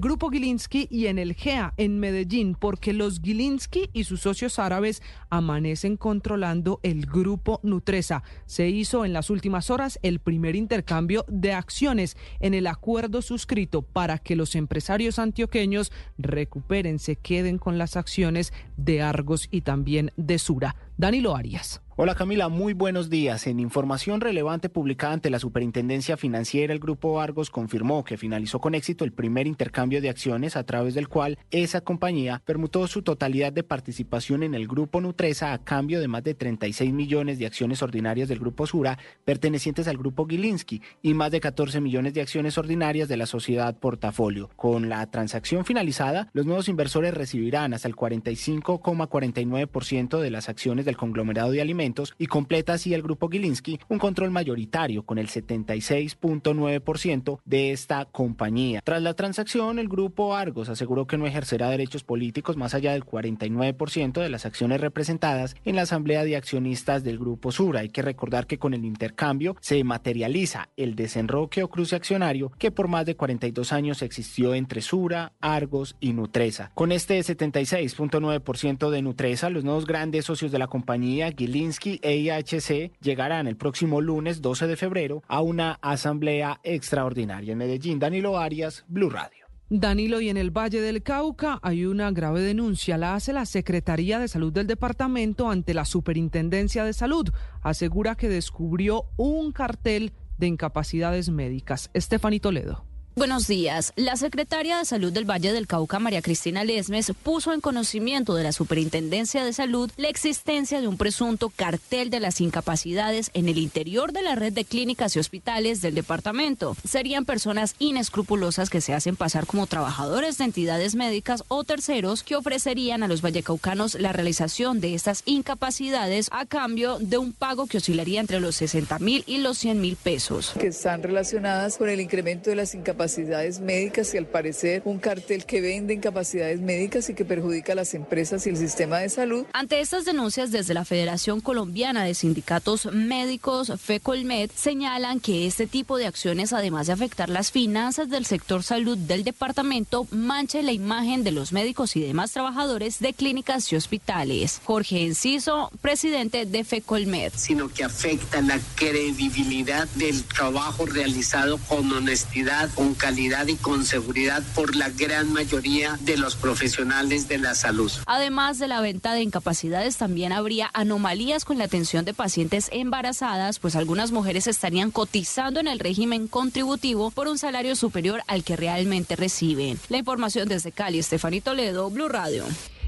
grupo 0.00 0.28
Gilinski 0.28 0.88
y 0.90 1.06
en 1.06 1.16
el 1.16 1.34
GEA 1.34 1.74
en 1.76 2.00
Medellín, 2.00 2.56
porque 2.58 2.92
los 2.92 3.20
Gilinski 3.20 3.88
y 3.92 4.02
sus 4.02 4.22
socios 4.22 4.58
árabes 4.58 5.00
amanecen 5.30 5.96
controlando 5.96 6.80
el 6.82 7.06
grupo 7.06 7.60
Nutresa. 7.62 8.24
Se 8.46 8.68
hizo 8.68 9.04
en 9.04 9.12
las 9.12 9.30
últimas 9.30 9.70
horas 9.70 10.00
el 10.02 10.18
primer 10.18 10.56
intercambio 10.56 11.24
de 11.28 11.52
acciones 11.52 12.16
en 12.40 12.54
el 12.54 12.66
acuerdo 12.66 13.22
suscrito 13.22 13.82
para 13.82 14.18
que 14.18 14.34
los 14.34 14.56
empresarios 14.56 15.20
antioqueños 15.20 15.92
recuperen, 16.18 16.98
se 16.98 17.14
queden 17.14 17.58
con 17.58 17.78
las 17.78 17.96
acciones 17.96 18.52
de 18.76 19.02
Argos 19.02 19.46
y 19.52 19.60
también 19.60 20.10
de 20.16 20.40
Sura. 20.40 20.74
Danilo 20.96 21.34
Arias. 21.34 21.80
Hola 21.96 22.16
Camila, 22.16 22.48
muy 22.48 22.72
buenos 22.72 23.08
días. 23.08 23.46
En 23.46 23.60
información 23.60 24.20
relevante 24.20 24.68
publicada 24.68 25.12
ante 25.12 25.30
la 25.30 25.38
Superintendencia 25.38 26.16
Financiera, 26.16 26.72
el 26.72 26.80
Grupo 26.80 27.20
Argos 27.20 27.50
confirmó 27.50 28.02
que 28.02 28.16
finalizó 28.16 28.60
con 28.60 28.74
éxito 28.74 29.04
el 29.04 29.12
primer 29.12 29.46
intercambio 29.46 30.02
de 30.02 30.08
acciones 30.08 30.56
a 30.56 30.64
través 30.64 30.94
del 30.94 31.06
cual 31.06 31.38
esa 31.52 31.82
compañía 31.82 32.42
permutó 32.44 32.88
su 32.88 33.02
totalidad 33.02 33.52
de 33.52 33.62
participación 33.62 34.42
en 34.42 34.56
el 34.56 34.66
Grupo 34.66 35.00
Nutresa 35.00 35.52
a 35.52 35.62
cambio 35.62 36.00
de 36.00 36.08
más 36.08 36.24
de 36.24 36.34
36 36.34 36.92
millones 36.92 37.38
de 37.38 37.46
acciones 37.46 37.80
ordinarias 37.80 38.28
del 38.28 38.40
Grupo 38.40 38.66
Sura 38.66 38.98
pertenecientes 39.24 39.86
al 39.86 39.96
Grupo 39.96 40.26
Gilinski 40.26 40.82
y 41.00 41.14
más 41.14 41.30
de 41.30 41.38
14 41.38 41.80
millones 41.80 42.12
de 42.12 42.22
acciones 42.22 42.58
ordinarias 42.58 43.08
de 43.08 43.18
la 43.18 43.26
sociedad 43.26 43.78
Portafolio. 43.78 44.50
Con 44.56 44.88
la 44.88 45.08
transacción 45.12 45.64
finalizada, 45.64 46.28
los 46.32 46.44
nuevos 46.44 46.68
inversores 46.68 47.14
recibirán 47.14 47.72
hasta 47.72 47.86
el 47.86 47.94
45,49% 47.94 50.18
de 50.18 50.30
las 50.30 50.48
acciones 50.48 50.83
del 50.84 50.96
conglomerado 50.96 51.50
de 51.50 51.60
alimentos 51.60 52.14
y 52.18 52.26
completa 52.26 52.74
así 52.74 52.94
el 52.94 53.02
grupo 53.02 53.28
Gilinski 53.28 53.80
un 53.88 53.98
control 53.98 54.30
mayoritario 54.30 55.04
con 55.04 55.18
el 55.18 55.28
76.9% 55.28 57.40
de 57.44 57.72
esta 57.72 58.04
compañía. 58.06 58.80
Tras 58.84 59.02
la 59.02 59.14
transacción, 59.14 59.78
el 59.78 59.88
grupo 59.88 60.34
Argos 60.34 60.68
aseguró 60.68 61.06
que 61.06 61.18
no 61.18 61.26
ejercerá 61.26 61.70
derechos 61.70 62.04
políticos 62.04 62.56
más 62.56 62.74
allá 62.74 62.92
del 62.92 63.04
49% 63.04 64.20
de 64.20 64.28
las 64.28 64.46
acciones 64.46 64.80
representadas 64.80 65.56
en 65.64 65.76
la 65.76 65.82
asamblea 65.82 66.24
de 66.24 66.36
accionistas 66.36 67.04
del 67.04 67.18
grupo 67.18 67.52
Sura. 67.52 67.80
Hay 67.80 67.88
que 67.88 68.02
recordar 68.02 68.46
que 68.46 68.58
con 68.58 68.74
el 68.74 68.84
intercambio 68.84 69.56
se 69.60 69.82
materializa 69.84 70.68
el 70.76 70.94
desenroque 70.94 71.62
o 71.62 71.68
cruce 71.68 71.96
accionario 71.96 72.52
que 72.58 72.70
por 72.70 72.88
más 72.88 73.06
de 73.06 73.16
42 73.16 73.72
años 73.72 74.02
existió 74.02 74.54
entre 74.54 74.80
Sura, 74.80 75.32
Argos 75.40 75.96
y 76.00 76.12
Nutresa. 76.12 76.70
Con 76.74 76.92
este 76.92 77.18
76.9% 77.18 78.90
de 78.90 79.02
Nutresa, 79.02 79.50
los 79.50 79.64
nuevos 79.64 79.86
grandes 79.86 80.24
socios 80.24 80.52
de 80.52 80.58
la 80.58 80.66
compañía, 80.74 81.30
Gilinski 81.30 82.00
e 82.02 82.16
IHC 82.16 82.90
llegarán 83.00 83.46
el 83.46 83.56
próximo 83.56 84.00
lunes 84.00 84.42
12 84.42 84.66
de 84.66 84.76
febrero 84.76 85.22
a 85.28 85.40
una 85.40 85.78
asamblea 85.82 86.58
extraordinaria 86.64 87.52
en 87.52 87.58
Medellín. 87.58 88.00
Danilo 88.00 88.38
Arias, 88.38 88.84
Blue 88.88 89.08
Radio. 89.08 89.46
Danilo, 89.70 90.20
y 90.20 90.30
en 90.30 90.36
el 90.36 90.50
Valle 90.50 90.80
del 90.80 91.04
Cauca 91.04 91.60
hay 91.62 91.84
una 91.84 92.10
grave 92.10 92.40
denuncia. 92.40 92.98
La 92.98 93.14
hace 93.14 93.32
la 93.32 93.46
Secretaría 93.46 94.18
de 94.18 94.26
Salud 94.26 94.52
del 94.52 94.66
departamento 94.66 95.48
ante 95.48 95.74
la 95.74 95.84
Superintendencia 95.84 96.82
de 96.82 96.92
Salud. 96.92 97.28
Asegura 97.62 98.16
que 98.16 98.28
descubrió 98.28 99.04
un 99.16 99.52
cartel 99.52 100.12
de 100.38 100.48
incapacidades 100.48 101.30
médicas. 101.30 101.88
Estefanito 101.94 102.48
Toledo. 102.48 102.84
Buenos 103.16 103.46
días. 103.46 103.92
La 103.94 104.16
secretaria 104.16 104.78
de 104.78 104.84
Salud 104.84 105.12
del 105.12 105.24
Valle 105.24 105.52
del 105.52 105.68
Cauca, 105.68 106.00
María 106.00 106.20
Cristina 106.20 106.64
Lesmes, 106.64 107.12
puso 107.22 107.52
en 107.52 107.60
conocimiento 107.60 108.34
de 108.34 108.42
la 108.42 108.50
Superintendencia 108.50 109.44
de 109.44 109.52
Salud 109.52 109.88
la 109.96 110.08
existencia 110.08 110.80
de 110.80 110.88
un 110.88 110.96
presunto 110.96 111.48
cartel 111.48 112.10
de 112.10 112.18
las 112.18 112.40
incapacidades 112.40 113.30
en 113.32 113.48
el 113.48 113.58
interior 113.58 114.12
de 114.12 114.22
la 114.22 114.34
red 114.34 114.52
de 114.52 114.64
clínicas 114.64 115.14
y 115.14 115.20
hospitales 115.20 115.80
del 115.80 115.94
departamento. 115.94 116.76
Serían 116.84 117.24
personas 117.24 117.76
inescrupulosas 117.78 118.68
que 118.68 118.80
se 118.80 118.94
hacen 118.94 119.14
pasar 119.14 119.46
como 119.46 119.68
trabajadores 119.68 120.36
de 120.38 120.46
entidades 120.46 120.96
médicas 120.96 121.44
o 121.46 121.62
terceros 121.62 122.24
que 122.24 122.34
ofrecerían 122.34 123.04
a 123.04 123.08
los 123.08 123.22
vallecaucanos 123.22 123.94
la 123.94 124.12
realización 124.12 124.80
de 124.80 124.94
estas 124.94 125.22
incapacidades 125.24 126.30
a 126.32 126.46
cambio 126.46 126.98
de 126.98 127.18
un 127.18 127.32
pago 127.32 127.68
que 127.68 127.76
oscilaría 127.76 128.20
entre 128.20 128.40
los 128.40 128.56
60 128.56 128.98
mil 128.98 129.22
y 129.28 129.38
los 129.38 129.56
100 129.58 129.80
mil 129.80 129.94
pesos. 129.94 130.52
Que 130.58 130.66
están 130.66 131.04
relacionadas 131.04 131.78
con 131.78 131.88
el 131.88 132.00
incremento 132.00 132.50
de 132.50 132.56
las 132.56 132.74
incapacidades 132.74 133.03
incapacidades 133.04 133.60
médicas 133.60 134.14
y 134.14 134.18
al 134.18 134.26
parecer 134.26 134.82
un 134.84 134.98
cartel 134.98 135.44
que 135.44 135.60
vende 135.60 135.94
incapacidades 135.94 136.60
médicas 136.60 137.10
y 137.10 137.14
que 137.14 137.24
perjudica 137.24 137.72
a 137.72 137.76
las 137.76 137.92
empresas 137.94 138.46
y 138.46 138.50
el 138.50 138.56
sistema 138.56 138.98
de 138.98 139.08
salud. 139.08 139.44
Ante 139.52 139.80
estas 139.80 140.04
denuncias 140.04 140.50
desde 140.50 140.74
la 140.74 140.84
Federación 140.84 141.40
Colombiana 141.40 142.04
de 142.04 142.14
Sindicatos 142.14 142.86
Médicos, 142.86 143.72
FECOLMED, 143.78 144.50
señalan 144.54 145.20
que 145.20 145.46
este 145.46 145.66
tipo 145.66 145.98
de 145.98 146.06
acciones, 146.06 146.52
además 146.52 146.86
de 146.86 146.94
afectar 146.94 147.28
las 147.28 147.50
finanzas 147.50 148.08
del 148.08 148.24
sector 148.24 148.62
salud 148.62 148.96
del 148.96 149.22
departamento, 149.22 150.06
mancha 150.10 150.62
la 150.62 150.72
imagen 150.72 151.24
de 151.24 151.32
los 151.32 151.52
médicos 151.52 151.96
y 151.96 152.00
demás 152.00 152.32
trabajadores 152.32 153.00
de 153.00 153.12
clínicas 153.12 153.70
y 153.72 153.76
hospitales. 153.76 154.60
Jorge 154.64 155.04
Enciso, 155.04 155.70
presidente 155.82 156.46
de 156.46 156.64
FECOLMED. 156.64 157.32
Sino 157.36 157.68
que 157.68 157.84
afecta 157.84 158.40
la 158.40 158.58
credibilidad 158.76 159.86
del 159.94 160.24
trabajo 160.24 160.86
realizado 160.86 161.58
con 161.68 161.92
honestidad, 161.92 162.72
con 162.74 162.93
calidad 162.94 163.46
y 163.46 163.56
con 163.56 163.84
seguridad 163.84 164.42
por 164.54 164.74
la 164.74 164.88
gran 164.88 165.32
mayoría 165.32 165.98
de 166.00 166.16
los 166.16 166.34
profesionales 166.34 167.28
de 167.28 167.38
la 167.38 167.54
salud. 167.54 167.92
Además 168.06 168.58
de 168.58 168.68
la 168.68 168.80
venta 168.80 169.14
de 169.14 169.22
incapacidades, 169.22 169.96
también 169.96 170.32
habría 170.32 170.70
anomalías 170.72 171.44
con 171.44 171.58
la 171.58 171.64
atención 171.64 172.04
de 172.04 172.14
pacientes 172.14 172.68
embarazadas, 172.72 173.58
pues 173.58 173.76
algunas 173.76 174.10
mujeres 174.10 174.46
estarían 174.46 174.90
cotizando 174.90 175.60
en 175.60 175.68
el 175.68 175.78
régimen 175.78 176.26
contributivo 176.26 177.10
por 177.10 177.28
un 177.28 177.38
salario 177.38 177.76
superior 177.76 178.22
al 178.26 178.44
que 178.44 178.56
realmente 178.56 179.16
reciben. 179.16 179.78
La 179.88 179.98
información 179.98 180.48
desde 180.48 180.72
Cali, 180.72 180.98
Estefanito 180.98 181.44
Toledo, 181.44 181.90
Blue 181.90 182.08
Radio. 182.08 182.44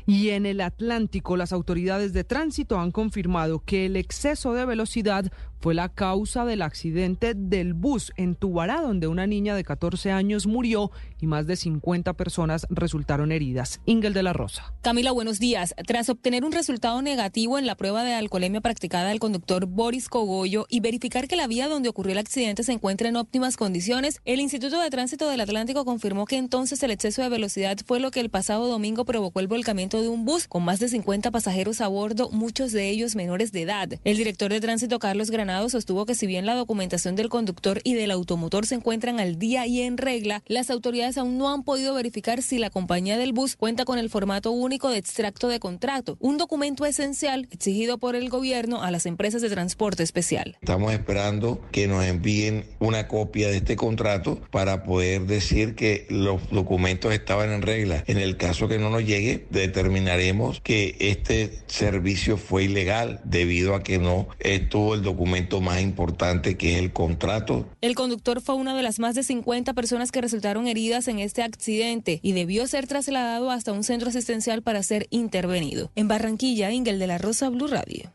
Y 0.07 0.31
en 0.31 0.47
el 0.47 0.61
Atlántico, 0.61 1.37
las 1.37 1.53
autoridades 1.53 2.13
de 2.13 2.23
tránsito 2.25 2.79
han 2.79 2.93
confirmado 2.93 3.63
que 3.65 3.87
el 3.87 3.97
exceso 3.97 4.55
de 4.55 4.65
velocidad 4.65 5.33
fue 5.61 5.75
la 5.75 5.89
causa 5.89 6.45
del 6.45 6.63
accidente 6.63 7.35
del 7.35 7.75
bus 7.75 8.13
en 8.17 8.35
Tubará, 8.35 8.81
donde 8.81 9.07
una 9.07 9.27
niña 9.27 9.55
de 9.55 9.65
14 9.65 10.13
años 10.13 10.47
murió 10.47 10.91
y 11.21 11.27
más 11.27 11.47
de 11.47 11.57
50 11.57 12.13
personas 12.15 12.67
resultaron 12.71 13.33
heridas. 13.33 13.81
Ingel 13.87 14.15
de 14.15 14.23
la 14.23 14.33
Rosa. 14.33 14.75
Camila, 14.83 15.13
buenos 15.13 15.39
días. 15.39 15.75
Tras 15.87 16.09
obtener 16.09 16.45
un 16.45 16.53
resultado 16.53 17.01
negativo 17.03 17.59
en 17.59 17.67
la 17.67 17.75
prueba 17.75 18.05
de 18.05 18.15
alcoholemia 18.15 18.61
practicada 18.61 19.11
al 19.11 19.19
conductor 19.19 19.67
Boris 19.67 20.09
Cogollo 20.09 20.67
y 20.69 20.81
verificar 20.81 21.29
que 21.29 21.37
la 21.37 21.47
vía 21.47 21.69
donde 21.69 21.89
ocurrió 21.89 22.13
el 22.13 22.19
accidente 22.19 22.63
se 22.63 22.73
encuentra 22.73 23.09
en 23.09 23.17
óptimas 23.17 23.57
condiciones, 23.57 24.21
el 24.25 24.41
Instituto 24.41 24.81
de 24.81 24.91
Tránsito 24.91 25.29
del 25.29 25.41
Atlántico 25.41 25.85
confirmó 25.85 26.27
que 26.27 26.37
entonces 26.37 26.83
el 26.83 26.91
exceso 26.91 27.23
de 27.23 27.29
velocidad 27.29 27.79
fue 27.85 28.01
lo 28.01 28.11
que 28.11 28.21
el 28.21 28.31
pasado 28.31 28.67
domingo 28.67 29.05
provocó 29.05 29.41
el 29.41 29.49
volcamiento 29.49 30.03
de 30.03 30.09
un 30.09 30.25
bus 30.25 30.49
con 30.49 30.65
más 30.65 30.81
de 30.81 30.89
50 30.89 31.31
pasajeros 31.31 31.81
a 31.81 31.89
bordo, 31.89 32.31
muchos 32.31 32.73
de 32.73 32.89
ellos 32.91 33.17
menores 33.17 33.53
de 33.53 33.63
edad. 33.63 33.89
El 34.05 34.17
director 34.17 34.53
de 34.53 34.61
tránsito, 34.61 34.99
Carlos 34.99 35.31
Granado, 35.47 35.69
sostuvo 35.69 36.07
que 36.07 36.17
si 36.17 36.27
bien 36.27 36.45
la 36.45 36.57
documentación 36.57 37.15
del 37.15 37.29
conductor 37.29 37.79
y 37.85 37.95
del 37.95 38.11
automotor 38.11 38.67
se 38.67 38.75
encuentran 38.75 39.21
al 39.21 39.39
día 39.39 39.65
y 39.65 39.83
en 39.83 39.97
regla, 39.97 40.43
las 40.49 40.71
autoridades 40.71 41.19
aún 41.19 41.39
no 41.39 41.53
han 41.55 41.63
podido 41.63 41.95
verificar 41.95 42.43
si 42.43 42.59
la 42.59 42.69
compañía 42.69 43.17
del 43.17 43.33
bus 43.33 43.55
cuenta 43.55 43.85
con 43.85 44.01
el 44.01 44.11
formato 44.11 44.51
único 44.51 44.91
de 44.91 44.99
extracto 44.99 45.47
de 45.47 45.61
contrato, 45.61 46.17
un 46.19 46.37
documento 46.37 46.85
esencial 46.85 47.47
exigido 47.53 47.99
por 47.99 48.17
el 48.17 48.29
gobierno 48.29 48.83
a 48.83 48.91
las 48.91 49.07
empresas 49.07 49.41
de 49.41 49.49
transporte 49.49 50.03
especial. 50.03 50.57
Estamos 50.61 50.93
esperando 50.93 51.61
que 51.71 51.87
nos 51.87 52.05
envíen 52.05 52.65
una 52.81 53.07
copia 53.07 53.47
de 53.47 53.59
este 53.59 53.77
contrato 53.77 54.41
para 54.51 54.83
poder 54.83 55.27
decir 55.27 55.77
que 55.77 56.09
los 56.11 56.51
documentos 56.51 57.13
estaban 57.15 57.53
en 57.53 57.63
regla. 57.63 58.03
En 58.09 58.19
el 58.19 58.37
caso 58.37 58.67
que 58.67 58.79
no 58.79 58.91
nos 58.91 59.05
llegue, 59.05 59.47
determinaremos 59.51 60.61
que 60.61 60.97
este 60.99 61.53
servicio 61.69 62.37
fue 62.37 62.65
ilegal 62.65 63.21
debido 63.23 63.77
a 63.77 63.85
que 63.85 64.01
no 64.01 64.27
estuvo 64.41 64.97
el 64.97 65.03
documento 65.03 65.36
más 65.61 65.81
importante 65.81 66.57
que 66.57 66.75
es 66.75 66.79
el 66.79 66.93
contrato. 66.93 67.67
El 67.81 67.95
conductor 67.95 68.41
fue 68.41 68.55
una 68.55 68.77
de 68.77 68.83
las 68.83 68.99
más 68.99 69.15
de 69.15 69.23
50 69.23 69.75
personas 69.75 70.13
que 70.13 70.21
resultaron 70.21 70.67
heridas 70.67 71.09
en 71.09 71.19
este 71.19 71.43
accidente 71.43 72.21
y 72.23 72.33
debió 72.33 72.67
ser 72.67 72.87
trasladado 72.87 73.51
hasta 73.51 73.73
un 73.73 73.85
centro 73.85 74.09
asistencial 74.09 74.63
para 74.63 74.83
ser 74.83 75.07
intervenido. 75.11 75.91
En 75.95 76.09
Barranquilla, 76.09 76.71
Ingel 76.71 76.99
de 76.99 77.07
la 77.07 77.19
Rosa, 77.19 77.49
Blue 77.49 77.67
Radio. 77.67 78.13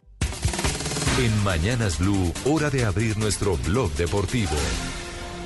En 1.20 1.44
Mañanas 1.44 2.00
Blue, 2.00 2.32
hora 2.46 2.70
de 2.70 2.86
abrir 2.86 3.18
nuestro 3.18 3.58
blog 3.58 3.92
deportivo. 3.94 4.56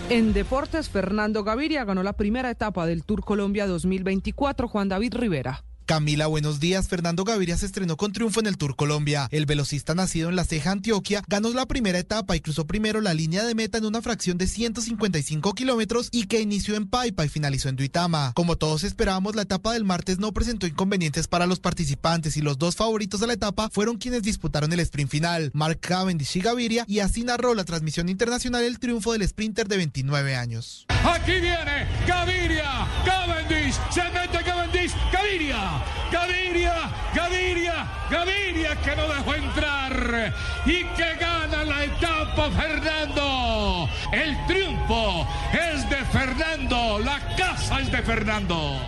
En 0.09 0.33
deportes, 0.33 0.89
Fernando 0.89 1.43
Gaviria 1.43 1.83
ganó 1.83 2.03
la 2.03 2.13
primera 2.13 2.51
etapa 2.51 2.85
del 2.85 3.03
Tour 3.03 3.25
Colombia 3.25 3.65
2024, 3.65 4.67
Juan 4.67 4.87
David 4.87 5.15
Rivera. 5.15 5.63
Camila, 5.85 6.25
buenos 6.25 6.59
días. 6.59 6.87
Fernando 6.87 7.23
Gaviria 7.23 7.57
se 7.57 7.67
estrenó 7.67 7.95
con 7.95 8.11
triunfo 8.11 8.39
en 8.39 8.47
el 8.47 8.57
Tour 8.57 8.75
Colombia. 8.75 9.27
El 9.31 9.45
velocista 9.45 9.93
nacido 9.93 10.29
en 10.29 10.35
La 10.35 10.43
Ceja, 10.43 10.71
Antioquia, 10.71 11.23
ganó 11.27 11.49
la 11.53 11.67
primera 11.67 11.99
etapa 11.99 12.35
y 12.35 12.39
cruzó 12.39 12.65
primero 12.65 13.01
la 13.01 13.13
línea 13.13 13.43
de 13.43 13.53
meta 13.53 13.77
en 13.77 13.85
una 13.85 14.01
fracción 14.01 14.39
de 14.39 14.47
155 14.47 15.53
kilómetros 15.53 16.09
y 16.11 16.25
que 16.25 16.41
inició 16.41 16.75
en 16.75 16.87
Paipa 16.87 17.23
y 17.23 17.29
finalizó 17.29 17.69
en 17.69 17.75
Duitama. 17.75 18.33
Como 18.33 18.55
todos 18.55 18.83
esperábamos, 18.83 19.35
la 19.35 19.43
etapa 19.43 19.73
del 19.73 19.83
martes 19.83 20.17
no 20.17 20.33
presentó 20.33 20.65
inconvenientes 20.65 21.27
para 21.27 21.45
los 21.45 21.59
participantes 21.59 22.35
y 22.35 22.41
los 22.41 22.57
dos 22.57 22.75
favoritos 22.75 23.19
de 23.19 23.27
la 23.27 23.33
etapa 23.33 23.69
fueron 23.71 23.97
quienes 23.97 24.23
disputaron 24.23 24.73
el 24.73 24.79
sprint 24.79 25.11
final, 25.11 25.51
Mark 25.53 25.79
Cavendish 25.81 26.37
y 26.37 26.41
Gaviria, 26.41 26.85
y 26.87 26.99
así 26.99 27.23
narró 27.23 27.53
la 27.53 27.63
transmisión 27.63 28.09
internacional 28.09 28.63
el 28.63 28.79
triunfo 28.79 29.13
del 29.13 29.27
sprinter 29.27 29.67
de 29.67 29.77
29 29.77 30.35
años. 30.35 30.85
Aquí 30.89 31.33
viene 31.33 31.87
Gaviria, 32.07 32.87
Cavendish, 33.05 33.75
se 33.91 34.03
mete 34.11 34.43
Cavendish, 34.43 34.91
Gaviria. 35.13 35.74
Gaviria, 36.11 36.89
Gaviria, 37.13 37.87
Gaviria 38.09 38.75
que 38.83 38.95
no 38.95 39.07
dejó 39.07 39.35
entrar 39.35 40.33
y 40.65 40.83
que 40.83 41.15
gana 41.19 41.63
la 41.63 41.83
etapa 41.83 42.49
Fernando. 42.51 43.89
El 44.11 44.45
triunfo 44.47 45.27
es 45.53 45.89
de 45.89 45.97
Fernando, 46.05 46.99
la 46.99 47.19
casa 47.35 47.79
es 47.79 47.91
de 47.91 48.01
Fernando. 48.01 48.79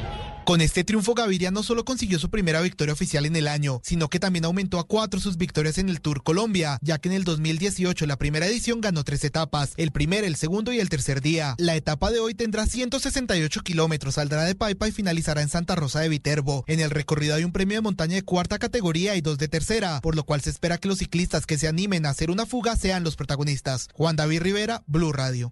Con 0.48 0.62
este 0.62 0.86
triunfo, 0.86 1.14
Gaviria 1.14 1.52
no 1.52 1.62
solo 1.62 1.84
consiguió 1.84 2.20
su 2.20 2.30
primera 2.30 2.62
victoria 2.62 2.94
oficial 2.94 3.26
en 3.26 3.36
el 3.36 3.50
año, 3.50 3.82
sino 3.84 4.08
que 4.08 4.18
también 4.18 4.46
aumentó 4.46 4.80
a 4.80 4.88
cuatro 4.88 5.20
sus 5.20 5.36
victorias 5.36 5.78
en 5.78 5.90
el 5.90 6.00
Tour 6.00 6.24
Colombia, 6.24 6.80
ya 6.82 7.00
que 7.00 7.10
en 7.10 7.16
el 7.16 7.26
2018 7.26 8.06
la 8.06 8.16
primera 8.16 8.48
edición 8.48 8.80
ganó 8.80 9.04
tres 9.04 9.26
etapas, 9.26 9.74
el 9.76 9.92
primer, 9.92 10.24
el 10.24 10.38
segundo 10.38 10.72
y 10.72 10.80
el 10.80 10.88
tercer 10.88 11.20
día. 11.20 11.56
La 11.58 11.76
etapa 11.76 12.12
de 12.12 12.20
hoy 12.20 12.34
tendrá 12.34 12.66
168 12.66 13.60
kilómetros, 13.60 14.14
saldrá 14.14 14.46
de 14.46 14.56
Paipa 14.56 14.88
y 14.88 14.94
finalizará 14.94 15.42
en 15.42 15.50
Santa 15.50 15.76
Rosa 15.76 16.00
de 16.00 16.08
Viterbo. 16.08 16.64
En 16.68 16.80
el 16.80 16.92
recorrido 16.92 17.36
hay 17.36 17.44
un 17.44 17.52
premio 17.52 17.76
de 17.76 17.82
montaña 17.82 18.16
de 18.16 18.24
cuarta 18.24 18.58
categoría 18.58 19.18
y 19.18 19.22
dos 19.22 19.38
de 19.38 19.50
tercera, 19.50 20.00
por 20.00 20.16
lo 20.16 20.24
cual 20.24 20.40
se 20.40 20.50
espera 20.50 20.78
que 20.78 20.88
los 20.88 21.00
ciclistas 21.00 21.46
que 21.46 21.58
se 21.58 21.68
animen 21.68 22.06
a 22.06 22.12
hacer 22.12 22.32
una 22.32 22.46
fuga 22.46 22.78
sean 22.78 23.04
los 23.04 23.18
protagonistas. 23.18 23.90
Juan 23.92 24.16
David 24.16 24.44
Rivera, 24.44 24.82
Blue 24.88 25.12
Radio. 25.12 25.52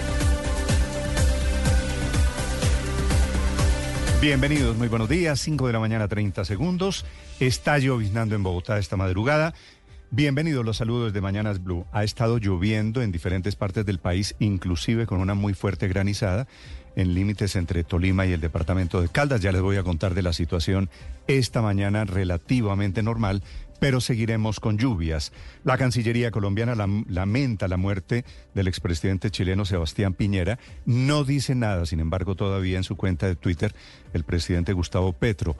Bienvenidos, 4.21 4.77
muy 4.77 4.87
buenos 4.87 5.09
días. 5.09 5.39
5 5.39 5.65
de 5.65 5.73
la 5.73 5.79
mañana, 5.79 6.07
30 6.07 6.45
segundos. 6.45 7.07
Está 7.39 7.79
lloviznando 7.79 8.35
en 8.35 8.43
Bogotá 8.43 8.77
esta 8.77 8.95
madrugada. 8.95 9.55
Bienvenidos 10.11 10.63
los 10.63 10.77
saludos 10.77 11.11
de 11.11 11.21
Mañanas 11.21 11.63
Blue. 11.63 11.87
Ha 11.91 12.03
estado 12.03 12.37
lloviendo 12.37 13.01
en 13.01 13.11
diferentes 13.11 13.55
partes 13.55 13.83
del 13.83 13.97
país, 13.97 14.35
inclusive 14.37 15.07
con 15.07 15.21
una 15.21 15.33
muy 15.33 15.55
fuerte 15.55 15.87
granizada 15.87 16.45
en 16.95 17.15
límites 17.15 17.55
entre 17.55 17.83
Tolima 17.83 18.27
y 18.27 18.33
el 18.33 18.41
departamento 18.41 19.01
de 19.01 19.09
Caldas. 19.09 19.41
Ya 19.41 19.51
les 19.51 19.63
voy 19.63 19.77
a 19.77 19.83
contar 19.83 20.13
de 20.13 20.21
la 20.21 20.33
situación 20.33 20.91
esta 21.25 21.63
mañana 21.63 22.05
relativamente 22.05 23.01
normal, 23.01 23.41
pero 23.81 23.99
seguiremos 23.99 24.59
con 24.59 24.77
lluvias. 24.77 25.33
La 25.63 25.75
Cancillería 25.75 26.29
colombiana 26.29 26.75
lamenta 27.09 27.67
la 27.67 27.77
muerte 27.77 28.25
del 28.53 28.67
expresidente 28.67 29.31
chileno 29.31 29.65
Sebastián 29.65 30.13
Piñera. 30.13 30.59
No 30.85 31.23
dice 31.23 31.55
nada, 31.55 31.87
sin 31.87 31.99
embargo, 31.99 32.35
todavía 32.35 32.77
en 32.77 32.83
su 32.83 32.95
cuenta 32.95 33.25
de 33.25 33.35
Twitter 33.35 33.73
el 34.13 34.23
presidente 34.23 34.73
Gustavo 34.73 35.13
Petro 35.13 35.57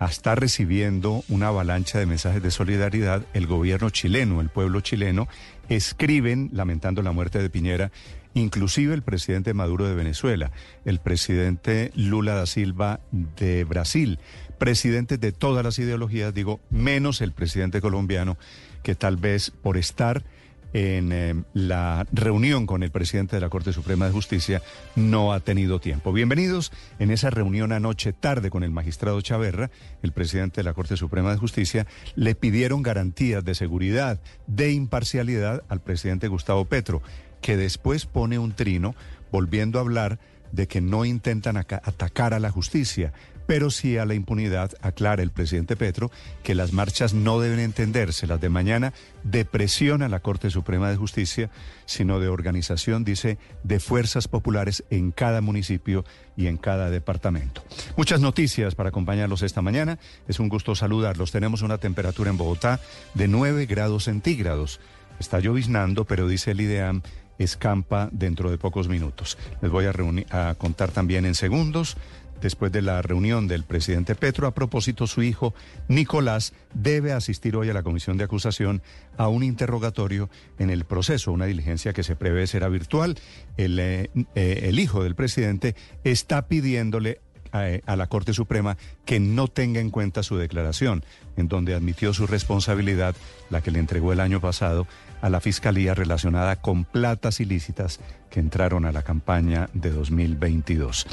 está 0.00 0.36
recibiendo 0.36 1.24
una 1.28 1.48
avalancha 1.48 1.98
de 1.98 2.06
mensajes 2.06 2.40
de 2.40 2.52
solidaridad. 2.52 3.26
El 3.34 3.48
gobierno 3.48 3.90
chileno, 3.90 4.40
el 4.40 4.48
pueblo 4.48 4.80
chileno, 4.80 5.26
escriben 5.68 6.50
lamentando 6.52 7.02
la 7.02 7.10
muerte 7.10 7.42
de 7.42 7.50
Piñera, 7.50 7.90
inclusive 8.34 8.94
el 8.94 9.02
presidente 9.02 9.54
Maduro 9.54 9.88
de 9.88 9.94
Venezuela, 9.96 10.52
el 10.84 11.00
presidente 11.00 11.90
Lula 11.96 12.34
da 12.34 12.46
Silva 12.46 13.00
de 13.10 13.64
Brasil, 13.64 14.20
presidentes 14.58 15.20
de 15.20 15.32
todas 15.32 15.64
las 15.64 15.78
ideologías, 15.78 16.34
digo, 16.34 16.60
menos 16.70 17.20
el 17.20 17.32
presidente 17.32 17.80
colombiano, 17.80 18.36
que 18.82 18.94
tal 18.94 19.16
vez 19.16 19.50
por 19.50 19.76
estar 19.76 20.24
en 20.72 21.12
eh, 21.12 21.34
la 21.54 22.06
reunión 22.12 22.66
con 22.66 22.82
el 22.82 22.90
presidente 22.90 23.36
de 23.36 23.40
la 23.40 23.48
Corte 23.48 23.72
Suprema 23.72 24.06
de 24.06 24.12
Justicia 24.12 24.62
no 24.94 25.32
ha 25.32 25.40
tenido 25.40 25.80
tiempo. 25.80 26.12
Bienvenidos 26.12 26.70
en 26.98 27.10
esa 27.10 27.30
reunión 27.30 27.72
anoche 27.72 28.12
tarde 28.12 28.50
con 28.50 28.62
el 28.62 28.70
magistrado 28.70 29.20
Chaverra, 29.20 29.70
el 30.02 30.12
presidente 30.12 30.60
de 30.60 30.64
la 30.64 30.74
Corte 30.74 30.96
Suprema 30.96 31.30
de 31.30 31.38
Justicia, 31.38 31.86
le 32.14 32.34
pidieron 32.34 32.82
garantías 32.82 33.44
de 33.44 33.54
seguridad, 33.54 34.20
de 34.46 34.72
imparcialidad 34.72 35.62
al 35.68 35.80
presidente 35.80 36.28
Gustavo 36.28 36.64
Petro, 36.66 37.00
que 37.40 37.56
después 37.56 38.04
pone 38.06 38.38
un 38.38 38.52
trino 38.52 38.94
volviendo 39.32 39.78
a 39.78 39.82
hablar 39.82 40.18
de 40.52 40.66
que 40.68 40.80
no 40.80 41.04
intentan 41.04 41.56
atacar 41.56 42.34
a 42.34 42.40
la 42.40 42.50
justicia, 42.50 43.12
pero 43.46 43.70
sí 43.70 43.96
a 43.98 44.04
la 44.04 44.14
impunidad, 44.14 44.72
aclara 44.80 45.22
el 45.22 45.30
presidente 45.30 45.76
Petro, 45.76 46.10
que 46.42 46.54
las 46.54 46.72
marchas 46.72 47.14
no 47.14 47.40
deben 47.40 47.60
entenderse, 47.60 48.26
las 48.26 48.40
de 48.40 48.48
mañana, 48.48 48.92
de 49.22 49.44
presión 49.44 50.02
a 50.02 50.08
la 50.08 50.20
Corte 50.20 50.50
Suprema 50.50 50.90
de 50.90 50.96
Justicia, 50.96 51.50
sino 51.84 52.20
de 52.20 52.28
organización, 52.28 53.04
dice, 53.04 53.38
de 53.62 53.80
fuerzas 53.80 54.28
populares 54.28 54.84
en 54.90 55.12
cada 55.12 55.40
municipio 55.40 56.04
y 56.36 56.48
en 56.48 56.56
cada 56.56 56.90
departamento. 56.90 57.62
Muchas 57.96 58.20
noticias 58.20 58.74
para 58.74 58.90
acompañarlos 58.90 59.42
esta 59.42 59.62
mañana. 59.62 59.98
Es 60.28 60.40
un 60.40 60.48
gusto 60.48 60.74
saludarlos. 60.74 61.32
Tenemos 61.32 61.62
una 61.62 61.78
temperatura 61.78 62.30
en 62.30 62.36
Bogotá 62.36 62.80
de 63.14 63.28
9 63.28 63.66
grados 63.66 64.04
centígrados. 64.04 64.80
Está 65.18 65.40
lloviznando, 65.40 66.04
pero 66.04 66.28
dice 66.28 66.50
el 66.50 66.60
IDEAM 66.60 67.02
escampa 67.38 68.08
dentro 68.12 68.50
de 68.50 68.58
pocos 68.58 68.88
minutos. 68.88 69.38
Les 69.60 69.70
voy 69.70 69.86
a, 69.86 70.48
a 70.48 70.54
contar 70.54 70.90
también 70.90 71.26
en 71.26 71.34
segundos 71.34 71.96
después 72.40 72.72
de 72.72 72.82
la 72.82 73.02
reunión 73.02 73.48
del 73.48 73.64
presidente 73.64 74.14
Petro. 74.14 74.46
A 74.46 74.54
propósito, 74.54 75.06
su 75.06 75.22
hijo 75.22 75.54
Nicolás 75.88 76.52
debe 76.74 77.12
asistir 77.12 77.56
hoy 77.56 77.70
a 77.70 77.74
la 77.74 77.82
comisión 77.82 78.16
de 78.16 78.24
acusación 78.24 78.82
a 79.16 79.28
un 79.28 79.42
interrogatorio 79.42 80.30
en 80.58 80.70
el 80.70 80.84
proceso, 80.84 81.32
una 81.32 81.46
diligencia 81.46 81.92
que 81.92 82.02
se 82.02 82.16
prevé 82.16 82.46
será 82.46 82.68
virtual. 82.68 83.18
El, 83.56 83.78
eh, 83.78 84.10
eh, 84.34 84.70
hijo 84.76 85.02
del 85.02 85.14
presidente 85.14 85.74
está 86.04 86.46
pidiéndole 86.48 87.20
a, 87.52 87.64
a, 87.86 87.96
la 87.96 88.06
Corte 88.08 88.32
Suprema 88.34 88.76
que 89.04 89.20
no 89.20 89.48
tenga 89.48 89.80
en 89.80 89.90
cuenta 89.90 90.22
su 90.22 90.36
declaración, 90.36 91.04
en 91.36 91.48
donde 91.48 91.74
admitió 91.74 92.12
su 92.12 92.26
responsabilidad, 92.26 93.16
la 93.50 93.62
que 93.62 93.70
le 93.70 93.78
entregó 93.78 94.12
el 94.12 94.20
año 94.20 94.40
pasado, 94.40 94.86
a 95.22 95.30
la 95.30 95.40
Fiscalía 95.40 95.94
relacionada 95.94 96.56
con 96.56 96.84
platas 96.84 97.40
ilícitas 97.40 98.00
que 98.30 98.40
entraron 98.40 98.84
a 98.84 98.92
la 98.92 99.02
campaña 99.02 99.68
de 99.72 99.90
2022. 99.90 101.06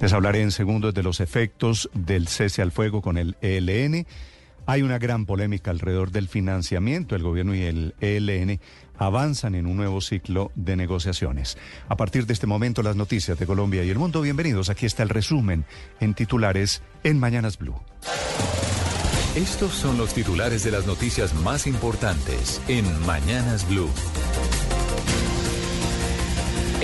Les 0.00 0.12
hablaré 0.12 0.42
en 0.42 0.50
segundos 0.50 0.94
de 0.94 1.02
los 1.02 1.20
efectos 1.20 1.90
del 1.94 2.28
cese 2.28 2.62
al 2.62 2.72
fuego 2.72 3.02
con 3.02 3.18
el 3.18 3.36
ELN. 3.40 4.06
Hay 4.66 4.82
una 4.82 4.98
gran 4.98 5.26
polémica 5.26 5.70
alrededor 5.70 6.10
del 6.10 6.28
financiamiento. 6.28 7.14
El 7.14 7.22
gobierno 7.22 7.54
y 7.54 7.62
el 7.62 7.94
ELN 8.00 8.60
avanzan 8.98 9.54
en 9.54 9.66
un 9.66 9.76
nuevo 9.76 10.00
ciclo 10.00 10.52
de 10.54 10.76
negociaciones. 10.76 11.58
A 11.88 11.96
partir 11.96 12.26
de 12.26 12.32
este 12.32 12.46
momento, 12.46 12.82
las 12.82 12.96
noticias 12.96 13.38
de 13.38 13.46
Colombia 13.46 13.84
y 13.84 13.90
el 13.90 13.98
mundo. 13.98 14.22
Bienvenidos. 14.22 14.70
Aquí 14.70 14.86
está 14.86 15.02
el 15.02 15.10
resumen 15.10 15.64
en 16.00 16.14
titulares 16.14 16.82
en 17.02 17.18
Mañanas 17.18 17.58
Blue. 17.58 17.80
Estos 19.34 19.72
son 19.72 19.98
los 19.98 20.14
titulares 20.14 20.62
de 20.62 20.70
las 20.70 20.86
noticias 20.86 21.34
más 21.34 21.66
importantes 21.66 22.60
en 22.68 22.84
Mañanas 23.04 23.68
Blue. 23.68 23.90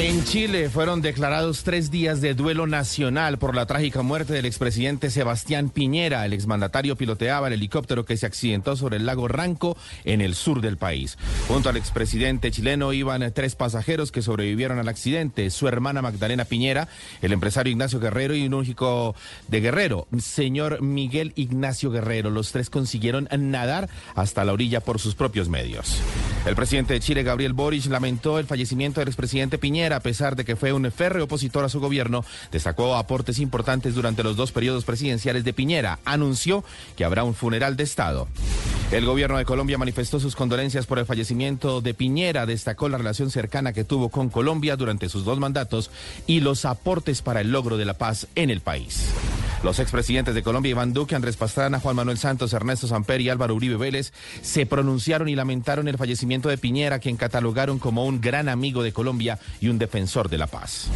En 0.03 0.25
Chile 0.25 0.71
fueron 0.71 1.03
declarados 1.03 1.63
tres 1.63 1.91
días 1.91 2.23
de 2.23 2.33
duelo 2.33 2.67
nacional 2.67 3.37
por 3.37 3.55
la 3.55 3.67
trágica 3.67 4.01
muerte 4.01 4.33
del 4.33 4.47
expresidente 4.47 5.11
Sebastián 5.11 5.69
Piñera. 5.69 6.25
El 6.25 6.33
exmandatario 6.33 6.97
piloteaba 6.97 7.49
el 7.49 7.53
helicóptero 7.53 8.07
que 8.07 8.17
se 8.17 8.25
accidentó 8.25 8.77
sobre 8.77 8.97
el 8.97 9.05
lago 9.05 9.29
Ranco 9.29 9.77
en 10.05 10.23
el 10.23 10.35
sur 10.35 10.63
del 10.63 10.79
país. 10.79 11.19
Junto 11.49 11.69
al 11.69 11.77
expresidente 11.77 12.51
chileno 12.51 12.95
iban 12.95 13.31
tres 13.35 13.57
pasajeros 13.57 14.11
que 14.11 14.23
sobrevivieron 14.23 14.79
al 14.79 14.89
accidente. 14.89 15.51
Su 15.51 15.69
hermana 15.69 16.01
Magdalena 16.01 16.47
Piñera, 16.47 16.89
el 17.21 17.35
empresario 17.35 17.71
Ignacio 17.71 18.01
Guerrero 18.01 18.35
y 18.35 18.47
un 18.47 18.65
hijo 18.65 19.15
de 19.49 19.61
Guerrero, 19.61 20.09
señor 20.19 20.81
Miguel 20.81 21.35
Ignacio 21.37 21.91
Guerrero. 21.91 22.31
Los 22.31 22.53
tres 22.53 22.71
consiguieron 22.71 23.29
nadar 23.37 23.91
hasta 24.15 24.47
la 24.47 24.55
orilla 24.55 24.81
por 24.81 24.99
sus 24.99 25.15
propios 25.15 25.51
medios. 25.51 25.99
El 26.47 26.57
presidente 26.57 26.95
de 26.95 27.01
Chile, 27.01 27.23
Gabriel 27.23 27.53
Boric, 27.53 27.85
lamentó 27.85 28.39
el 28.39 28.47
fallecimiento 28.47 29.01
del 29.01 29.09
expresidente 29.09 29.59
Piñera 29.59 29.90
a 29.93 30.01
pesar 30.01 30.37
de 30.37 30.45
que 30.45 30.57
fue 30.57 30.73
un 30.73 30.91
férreo 30.91 31.25
opositor 31.25 31.65
a 31.65 31.69
su 31.69 31.81
gobierno, 31.81 32.25
destacó 32.51 32.97
aportes 32.97 33.39
importantes 33.39 33.95
durante 33.95 34.23
los 34.23 34.37
dos 34.37 34.53
periodos 34.53 34.85
presidenciales 34.85 35.45
de 35.45 35.53
Piñera. 35.53 35.99
Anunció 36.05 36.65
que 36.97 37.05
habrá 37.05 37.25
un 37.25 37.35
funeral 37.35 37.77
de 37.77 37.85
Estado. 37.85 38.29
El 38.93 39.07
gobierno 39.07 39.39
de 39.39 39.45
Colombia 39.45 39.79
manifestó 39.79 40.19
sus 40.19 40.35
condolencias 40.35 40.87
por 40.87 40.99
el 40.99 41.07
fallecimiento 41.07 41.81
de 41.81 41.95
Piñera, 41.95 42.45
destacó 42.45 42.89
la 42.89 42.99
relación 42.99 43.31
cercana 43.31 43.73
que 43.73 43.85
tuvo 43.85 44.09
con 44.09 44.31
Colombia 44.31 44.77
durante 44.77 45.09
sus 45.09 45.25
dos 45.25 45.39
mandatos 45.39 45.93
y 46.27 46.41
los 46.41 46.65
aportes 46.65 47.23
para 47.23 47.41
el 47.41 47.53
logro 47.53 47.77
de 47.77 47.85
la 47.85 47.95
paz 47.95 48.27
en 48.35 48.51
el 48.51 48.61
país. 48.61 49.11
Los 49.63 49.79
expresidentes 49.79 50.35
de 50.35 50.43
Colombia, 50.43 50.71
Iván 50.71 50.95
Duque, 50.95 51.15
Andrés 51.15 51.37
Pastrana, 51.37 51.81
Juan 51.81 51.95
Manuel 51.95 52.17
Santos, 52.17 52.55
Ernesto 52.55 52.87
Samper 52.89 53.21
y 53.21 53.29
Álvaro 53.29 53.55
Uribe 53.55 53.77
Vélez, 53.77 54.11
se 54.41 54.65
pronunciaron 54.65 55.29
y 55.29 55.37
lamentaron 55.37 55.87
el 55.87 55.99
fallecimiento 55.99 56.49
de 56.49 56.57
Piñera, 56.57 56.99
quien 56.99 57.19
catalogaron 57.19 57.79
como 57.79 58.07
un 58.07 58.23
gran 58.23 58.49
amigo 58.49 58.83
de 58.83 58.95
Colombia 58.95 59.39
y 59.61 59.69
un 59.69 59.79
defensor 59.81 60.29
de 60.29 60.39
la 60.39 60.47
paz. 60.47 60.87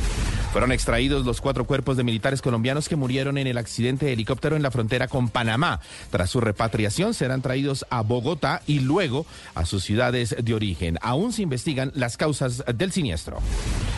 Fueron 0.53 0.71
extraídos 0.71 1.27
los 1.27 1.41
cuatro 1.41 1.65
cuerpos 1.65 1.97
de 1.97 2.05
militares 2.05 2.41
colombianos 2.41 2.89
que 2.89 2.95
murieron 2.95 3.39
en 3.39 3.49
el 3.49 3.59
accidente 3.59 4.07
de 4.07 4.13
helicóptero 4.13 4.55
en 4.55 4.63
la 4.63 4.71
frontera 4.71 5.09
con 5.09 5.29
Panamá. 5.29 5.81
Tras 6.11 6.31
su 6.31 6.41
repatriación 6.41 7.13
serán 7.13 7.43
traídos 7.43 7.85
a 7.91 8.03
Bogotá 8.03 8.63
y 8.69 8.79
luego 8.79 9.27
a 9.57 9.67
sus 9.67 9.83
ciudades 9.83 10.37
de 10.41 10.55
origen. 10.55 10.97
Aún 11.03 11.33
se 11.33 11.43
investigan 11.43 11.91
las 11.97 12.17
causas 12.17 12.63
del 12.73 12.93
siniestro. 12.93 13.41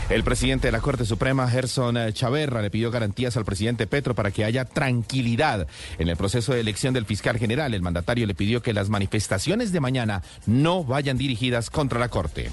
El 0.08 0.24
presidente 0.24 0.68
de 0.68 0.72
la 0.72 0.80
Corte 0.80 1.04
Suprema, 1.04 1.50
Gerson 1.50 1.98
Chaverra, 2.12 2.62
le 2.62 2.70
pidió 2.70 2.90
garantías 2.90 3.36
al 3.36 3.44
presidente 3.44 3.86
Petro 3.86 4.14
para 4.14 4.30
que 4.30 4.44
haya 4.44 4.64
tranquilidad 4.64 5.66
en 5.98 6.08
el 6.08 6.16
proceso 6.16 6.54
de 6.54 6.60
elección 6.60 6.94
del 6.94 7.04
fiscal 7.04 7.38
general. 7.38 7.74
El 7.74 7.82
mandatario 7.82 8.26
le 8.26 8.34
pidió 8.34 8.62
que 8.62 8.72
las 8.72 8.88
manifestaciones 8.88 9.72
de 9.72 9.80
mañana 9.80 10.22
no 10.46 10.84
vayan 10.84 11.18
dirigidas 11.18 11.68
contra 11.68 11.98
la 11.98 12.08
Corte. 12.08 12.50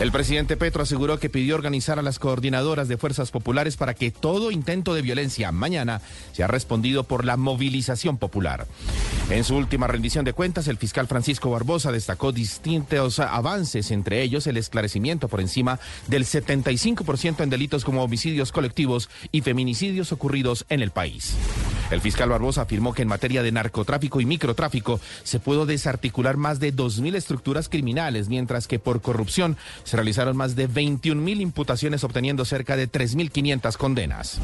El 0.00 0.10
presidente 0.10 0.56
Petro 0.56 0.82
aseguró 0.82 1.18
que 1.18 1.30
pidió 1.30 1.51
organizar 1.54 1.98
a 1.98 2.02
las 2.02 2.18
coordinadoras 2.18 2.88
de 2.88 2.96
fuerzas 2.96 3.30
populares 3.30 3.76
para 3.76 3.94
que 3.94 4.10
todo 4.10 4.50
intento 4.50 4.94
de 4.94 5.02
violencia 5.02 5.52
mañana 5.52 6.00
sea 6.32 6.46
respondido 6.46 7.04
por 7.04 7.24
la 7.24 7.36
movilización 7.36 8.18
popular. 8.18 8.66
En 9.30 9.44
su 9.44 9.56
última 9.56 9.86
rendición 9.86 10.24
de 10.24 10.32
cuentas, 10.32 10.68
el 10.68 10.76
fiscal 10.76 11.06
Francisco 11.06 11.50
Barbosa 11.50 11.92
destacó 11.92 12.32
distintos 12.32 13.18
avances, 13.18 13.90
entre 13.90 14.22
ellos 14.22 14.46
el 14.46 14.56
esclarecimiento 14.56 15.28
por 15.28 15.40
encima 15.40 15.78
del 16.08 16.24
75% 16.24 17.42
en 17.42 17.50
delitos 17.50 17.84
como 17.84 18.02
homicidios 18.02 18.52
colectivos 18.52 19.08
y 19.30 19.40
feminicidios 19.40 20.12
ocurridos 20.12 20.66
en 20.68 20.82
el 20.82 20.90
país. 20.90 21.34
El 21.90 22.00
fiscal 22.00 22.30
Barbosa 22.30 22.62
afirmó 22.62 22.94
que 22.94 23.02
en 23.02 23.08
materia 23.08 23.42
de 23.42 23.52
narcotráfico 23.52 24.20
y 24.20 24.24
microtráfico 24.24 24.98
se 25.24 25.40
pudo 25.40 25.66
desarticular 25.66 26.38
más 26.38 26.58
de 26.58 26.74
2.000 26.74 27.16
estructuras 27.16 27.68
criminales, 27.68 28.30
mientras 28.30 28.66
que 28.66 28.78
por 28.78 29.02
corrupción 29.02 29.58
se 29.84 29.96
realizaron 29.96 30.34
más 30.34 30.56
de 30.56 30.70
21.000 30.70 31.41
imputaciones 31.42 32.04
obteniendo 32.04 32.44
cerca 32.44 32.76
de 32.76 32.90
3.500 32.90 33.76
condenas. 33.76 34.38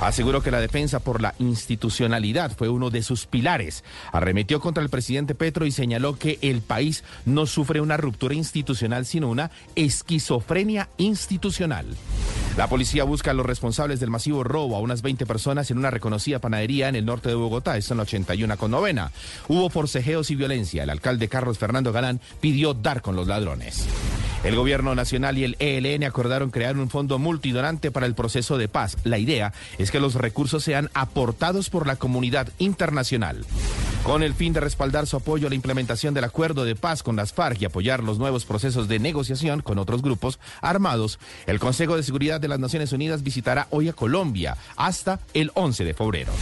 Aseguró 0.00 0.42
que 0.42 0.50
la 0.50 0.60
defensa 0.60 1.00
por 1.00 1.20
la 1.20 1.34
institucionalidad 1.38 2.56
fue 2.56 2.68
uno 2.68 2.90
de 2.90 3.02
sus 3.02 3.26
pilares. 3.26 3.84
Arremetió 4.12 4.60
contra 4.60 4.82
el 4.82 4.90
presidente 4.90 5.34
Petro 5.34 5.66
y 5.66 5.70
señaló 5.70 6.18
que 6.18 6.38
el 6.42 6.60
país 6.60 7.04
no 7.24 7.46
sufre 7.46 7.80
una 7.80 7.96
ruptura 7.96 8.34
institucional, 8.34 9.06
sino 9.06 9.28
una 9.28 9.50
esquizofrenia 9.74 10.88
institucional. 10.98 11.86
La 12.56 12.66
policía 12.66 13.04
busca 13.04 13.30
a 13.30 13.34
los 13.34 13.46
responsables 13.46 14.00
del 14.00 14.10
masivo 14.10 14.42
robo 14.42 14.74
a 14.74 14.80
unas 14.80 15.00
20 15.02 15.26
personas 15.26 15.70
en 15.70 15.78
una 15.78 15.92
reconocida 15.92 16.40
panadería 16.40 16.88
en 16.88 16.96
el 16.96 17.04
norte 17.04 17.28
de 17.28 17.36
Bogotá, 17.36 17.76
esto 17.76 17.94
en 17.94 17.98
la 17.98 18.02
81 18.02 18.56
con 18.56 18.72
novena. 18.72 19.12
Hubo 19.46 19.70
forcejeos 19.70 20.30
y 20.30 20.34
violencia. 20.34 20.82
El 20.82 20.90
alcalde 20.90 21.28
Carlos 21.28 21.58
Fernando 21.58 21.92
Galán 21.92 22.20
pidió 22.40 22.74
dar 22.74 23.00
con 23.00 23.14
los 23.14 23.28
ladrones. 23.28 23.86
El 24.44 24.54
gobierno 24.54 24.94
nacional 24.94 25.36
y 25.36 25.44
el 25.44 25.56
ELN 25.58 26.04
acordaron 26.04 26.37
crear 26.50 26.76
un 26.76 26.90
fondo 26.90 27.18
multidonante 27.18 27.90
para 27.90 28.06
el 28.06 28.14
proceso 28.14 28.58
de 28.58 28.68
paz. 28.68 28.96
La 29.04 29.18
idea 29.18 29.52
es 29.78 29.90
que 29.90 30.00
los 30.00 30.14
recursos 30.14 30.64
sean 30.64 30.90
aportados 30.94 31.70
por 31.70 31.86
la 31.86 31.96
comunidad 31.96 32.48
internacional. 32.58 33.44
Con 34.02 34.22
el 34.22 34.34
fin 34.34 34.52
de 34.52 34.60
respaldar 34.60 35.06
su 35.06 35.16
apoyo 35.16 35.46
a 35.46 35.50
la 35.50 35.56
implementación 35.56 36.14
del 36.14 36.24
acuerdo 36.24 36.64
de 36.64 36.76
paz 36.76 37.02
con 37.02 37.16
las 37.16 37.32
FARC 37.32 37.60
y 37.60 37.64
apoyar 37.66 38.02
los 38.02 38.18
nuevos 38.18 38.44
procesos 38.44 38.88
de 38.88 38.98
negociación 38.98 39.60
con 39.60 39.78
otros 39.78 40.00
grupos 40.00 40.38
armados, 40.62 41.18
el 41.46 41.58
Consejo 41.58 41.96
de 41.96 42.02
Seguridad 42.02 42.40
de 42.40 42.48
las 42.48 42.58
Naciones 42.58 42.92
Unidas 42.92 43.22
visitará 43.22 43.66
hoy 43.70 43.88
a 43.88 43.92
Colombia 43.92 44.56
hasta 44.76 45.20
el 45.34 45.50
11 45.54 45.84
de 45.84 45.94
febrero. 45.94 46.32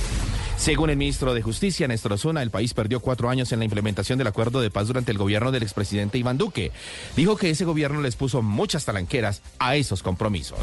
Según 0.56 0.90
el 0.90 0.96
ministro 0.96 1.34
de 1.34 1.42
Justicia, 1.42 1.86
Néstor 1.86 2.14
Osuna, 2.14 2.42
el 2.42 2.50
país 2.50 2.74
perdió 2.74 3.00
cuatro 3.00 3.28
años 3.28 3.52
en 3.52 3.58
la 3.58 3.66
implementación 3.66 4.18
del 4.18 4.26
acuerdo 4.26 4.60
de 4.60 4.70
paz 4.70 4.88
durante 4.88 5.12
el 5.12 5.18
gobierno 5.18 5.52
del 5.52 5.62
expresidente 5.62 6.18
Iván 6.18 6.38
Duque. 6.38 6.72
Dijo 7.14 7.36
que 7.36 7.50
ese 7.50 7.64
gobierno 7.64 8.00
les 8.00 8.16
puso 8.16 8.42
muchas 8.42 8.84
talanqueras 8.84 9.42
a 9.58 9.76
esos 9.76 10.02
compromisos. 10.02 10.58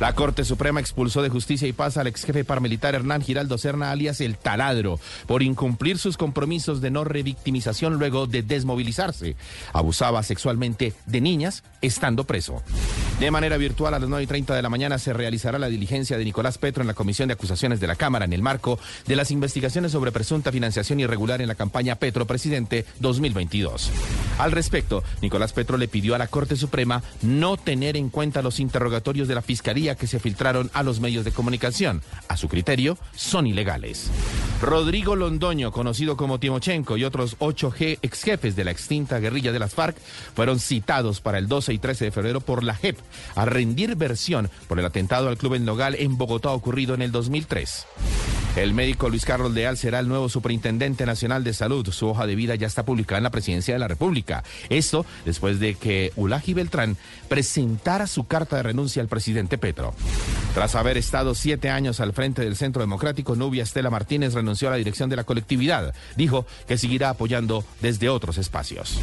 La 0.00 0.14
Corte 0.14 0.44
Suprema 0.44 0.80
expulsó 0.80 1.22
de 1.22 1.28
Justicia 1.28 1.68
y 1.68 1.72
Paz 1.72 1.96
al 1.96 2.08
ex 2.08 2.24
jefe 2.24 2.44
paramilitar 2.44 2.94
Hernán 2.94 3.22
Giraldo 3.22 3.56
Serna, 3.56 3.92
alias 3.92 4.20
El 4.20 4.36
Taladro, 4.36 4.98
por 5.26 5.42
incumplir 5.42 5.98
sus 5.98 6.16
compromisos 6.16 6.80
de 6.80 6.90
no 6.90 7.04
revictimización 7.04 7.94
luego 7.94 8.26
de 8.26 8.42
desmovilizarse. 8.42 9.36
Abusaba 9.72 10.22
sexualmente 10.24 10.92
de 11.06 11.20
niñas 11.20 11.62
estando 11.80 12.24
preso. 12.24 12.62
De 13.20 13.30
manera 13.30 13.56
virtual, 13.56 13.94
a 13.94 14.00
las 14.00 14.08
9 14.08 14.24
y 14.24 14.26
30 14.26 14.56
de 14.56 14.62
la 14.62 14.68
mañana 14.68 14.98
se 14.98 15.12
realizará 15.12 15.58
la 15.58 15.68
diligencia 15.68 16.18
de 16.18 16.24
Nicolás 16.24 16.58
Petro 16.58 16.80
en 16.82 16.88
la 16.88 16.94
Comisión 16.94 17.28
de 17.28 17.34
Acusaciones 17.34 17.78
de 17.78 17.86
la 17.86 17.94
Cámara 17.94 18.24
en 18.24 18.32
el 18.32 18.42
marco 18.42 18.80
de 19.06 19.11
las 19.16 19.30
investigaciones 19.30 19.92
sobre 19.92 20.12
presunta 20.12 20.52
financiación 20.52 21.00
irregular 21.00 21.40
en 21.40 21.48
la 21.48 21.54
campaña 21.54 21.96
Petro 21.96 22.26
Presidente 22.26 22.84
2022. 23.00 23.90
Al 24.38 24.52
respecto, 24.52 25.02
Nicolás 25.20 25.52
Petro 25.52 25.76
le 25.76 25.88
pidió 25.88 26.14
a 26.14 26.18
la 26.18 26.28
Corte 26.28 26.56
Suprema 26.56 27.02
no 27.22 27.56
tener 27.56 27.96
en 27.96 28.08
cuenta 28.08 28.42
los 28.42 28.60
interrogatorios 28.60 29.28
de 29.28 29.34
la 29.34 29.42
Fiscalía 29.42 29.94
que 29.94 30.06
se 30.06 30.18
filtraron 30.18 30.70
a 30.72 30.82
los 30.82 31.00
medios 31.00 31.24
de 31.24 31.32
comunicación. 31.32 32.02
A 32.28 32.36
su 32.36 32.48
criterio, 32.48 32.98
son 33.14 33.46
ilegales. 33.46 34.10
Rodrigo 34.60 35.16
Londoño, 35.16 35.72
conocido 35.72 36.16
como 36.16 36.38
Timochenko, 36.38 36.96
y 36.96 37.04
otros 37.04 37.38
8G 37.38 37.98
ex 38.02 38.22
jefes 38.22 38.56
de 38.56 38.64
la 38.64 38.70
extinta 38.70 39.18
guerrilla 39.18 39.52
de 39.52 39.58
las 39.58 39.74
FARC 39.74 39.96
fueron 40.34 40.60
citados 40.60 41.20
para 41.20 41.38
el 41.38 41.48
12 41.48 41.72
y 41.72 41.78
13 41.78 42.06
de 42.06 42.10
febrero 42.10 42.40
por 42.40 42.62
la 42.62 42.74
JEP 42.74 42.98
a 43.34 43.44
rendir 43.44 43.96
versión 43.96 44.50
por 44.68 44.78
el 44.78 44.86
atentado 44.86 45.28
al 45.28 45.36
club 45.36 45.54
en 45.54 45.64
Nogal 45.64 45.96
en 45.96 46.16
Bogotá 46.16 46.50
ocurrido 46.50 46.94
en 46.94 47.02
el 47.02 47.12
2003. 47.12 47.86
El 48.56 48.74
médico 48.74 49.01
Luis 49.08 49.24
Carlos 49.24 49.52
Leal 49.52 49.76
será 49.76 49.98
el 49.98 50.08
nuevo 50.08 50.28
superintendente 50.28 51.06
nacional 51.06 51.44
de 51.44 51.52
salud. 51.52 51.88
Su 51.90 52.08
hoja 52.08 52.26
de 52.26 52.34
vida 52.34 52.54
ya 52.54 52.66
está 52.66 52.84
publicada 52.84 53.18
en 53.18 53.24
la 53.24 53.30
presidencia 53.30 53.74
de 53.74 53.80
la 53.80 53.88
República. 53.88 54.44
Esto 54.68 55.04
después 55.24 55.60
de 55.60 55.74
que 55.74 56.12
Ulaji 56.16 56.54
Beltrán 56.54 56.96
presentara 57.28 58.06
su 58.06 58.24
carta 58.24 58.56
de 58.56 58.62
renuncia 58.62 59.02
al 59.02 59.08
presidente 59.08 59.58
Petro. 59.58 59.94
Tras 60.54 60.74
haber 60.74 60.98
estado 60.98 61.34
siete 61.34 61.70
años 61.70 62.00
al 62.00 62.12
frente 62.12 62.42
del 62.42 62.56
Centro 62.56 62.80
Democrático, 62.80 63.34
Nubia 63.36 63.62
Estela 63.62 63.90
Martínez 63.90 64.34
renunció 64.34 64.68
a 64.68 64.72
la 64.72 64.76
dirección 64.76 65.08
de 65.08 65.16
la 65.16 65.24
colectividad. 65.24 65.94
Dijo 66.16 66.46
que 66.66 66.78
seguirá 66.78 67.10
apoyando 67.10 67.64
desde 67.80 68.08
otros 68.08 68.38
espacios. 68.38 68.98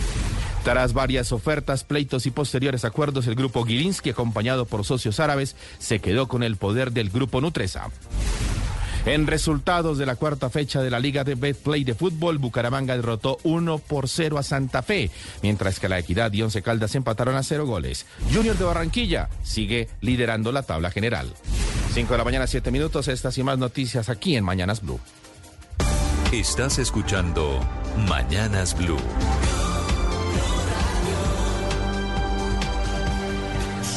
Tras 0.64 0.94
varias 0.94 1.32
ofertas, 1.32 1.84
pleitos 1.84 2.26
y 2.26 2.32
posteriores 2.32 2.86
acuerdos, 2.86 3.28
el 3.28 3.36
grupo 3.36 3.64
Gilinski, 3.64 4.12
acompañado 4.12 4.66
por 4.66 4.86
socios 4.86 5.20
árabes, 5.20 5.56
se 5.80 6.00
quedó 6.00 6.28
con 6.28 6.44
el 6.44 6.58
poder 6.58 6.92
del 6.92 7.10
grupo 7.10 7.42
Nutresa. 7.42 7.90
En 9.06 9.28
resultados 9.28 9.98
de 9.98 10.06
la 10.06 10.16
cuarta 10.16 10.50
fecha 10.50 10.82
de 10.82 10.90
la 10.90 11.00
Liga 11.00 11.24
de 11.24 11.36
Betplay 11.36 11.84
de 11.84 11.96
Fútbol, 11.96 12.38
Bucaramanga 12.38 12.96
derrotó 12.96 13.38
1 13.44 13.78
por 13.80 14.10
0 14.10 14.38
a 14.38 14.44
Santa 14.44 14.82
Fe, 14.84 15.10
mientras 15.42 15.80
que 15.80 15.90
la 15.90 16.00
Equidad 16.00 16.32
y 16.34 16.42
Once 16.42 16.62
Caldas 16.62 16.96
empataron 16.96 17.36
a 17.36 17.44
0 17.44 17.66
goles. 17.66 18.06
Junior 18.34 18.58
de 18.58 18.66
Barranquilla 18.66 19.30
sigue 19.44 19.90
liderando 20.02 20.52
la 20.52 20.64
tabla 20.64 20.92
general. 20.92 21.34
5 21.94 22.12
de 22.14 22.18
la 22.18 22.24
mañana, 22.24 22.46
7 22.48 22.72
minutos, 22.72 23.08
estas 23.08 23.38
y 23.38 23.44
más 23.44 23.58
noticias 23.58 24.10
aquí 24.10 24.36
en 24.36 24.44
Mañanas 24.44 24.82
Blue. 24.82 25.00
Estás 26.32 26.78
escuchando 26.78 27.60
Mañanas 28.08 28.78
Blue. 28.78 29.00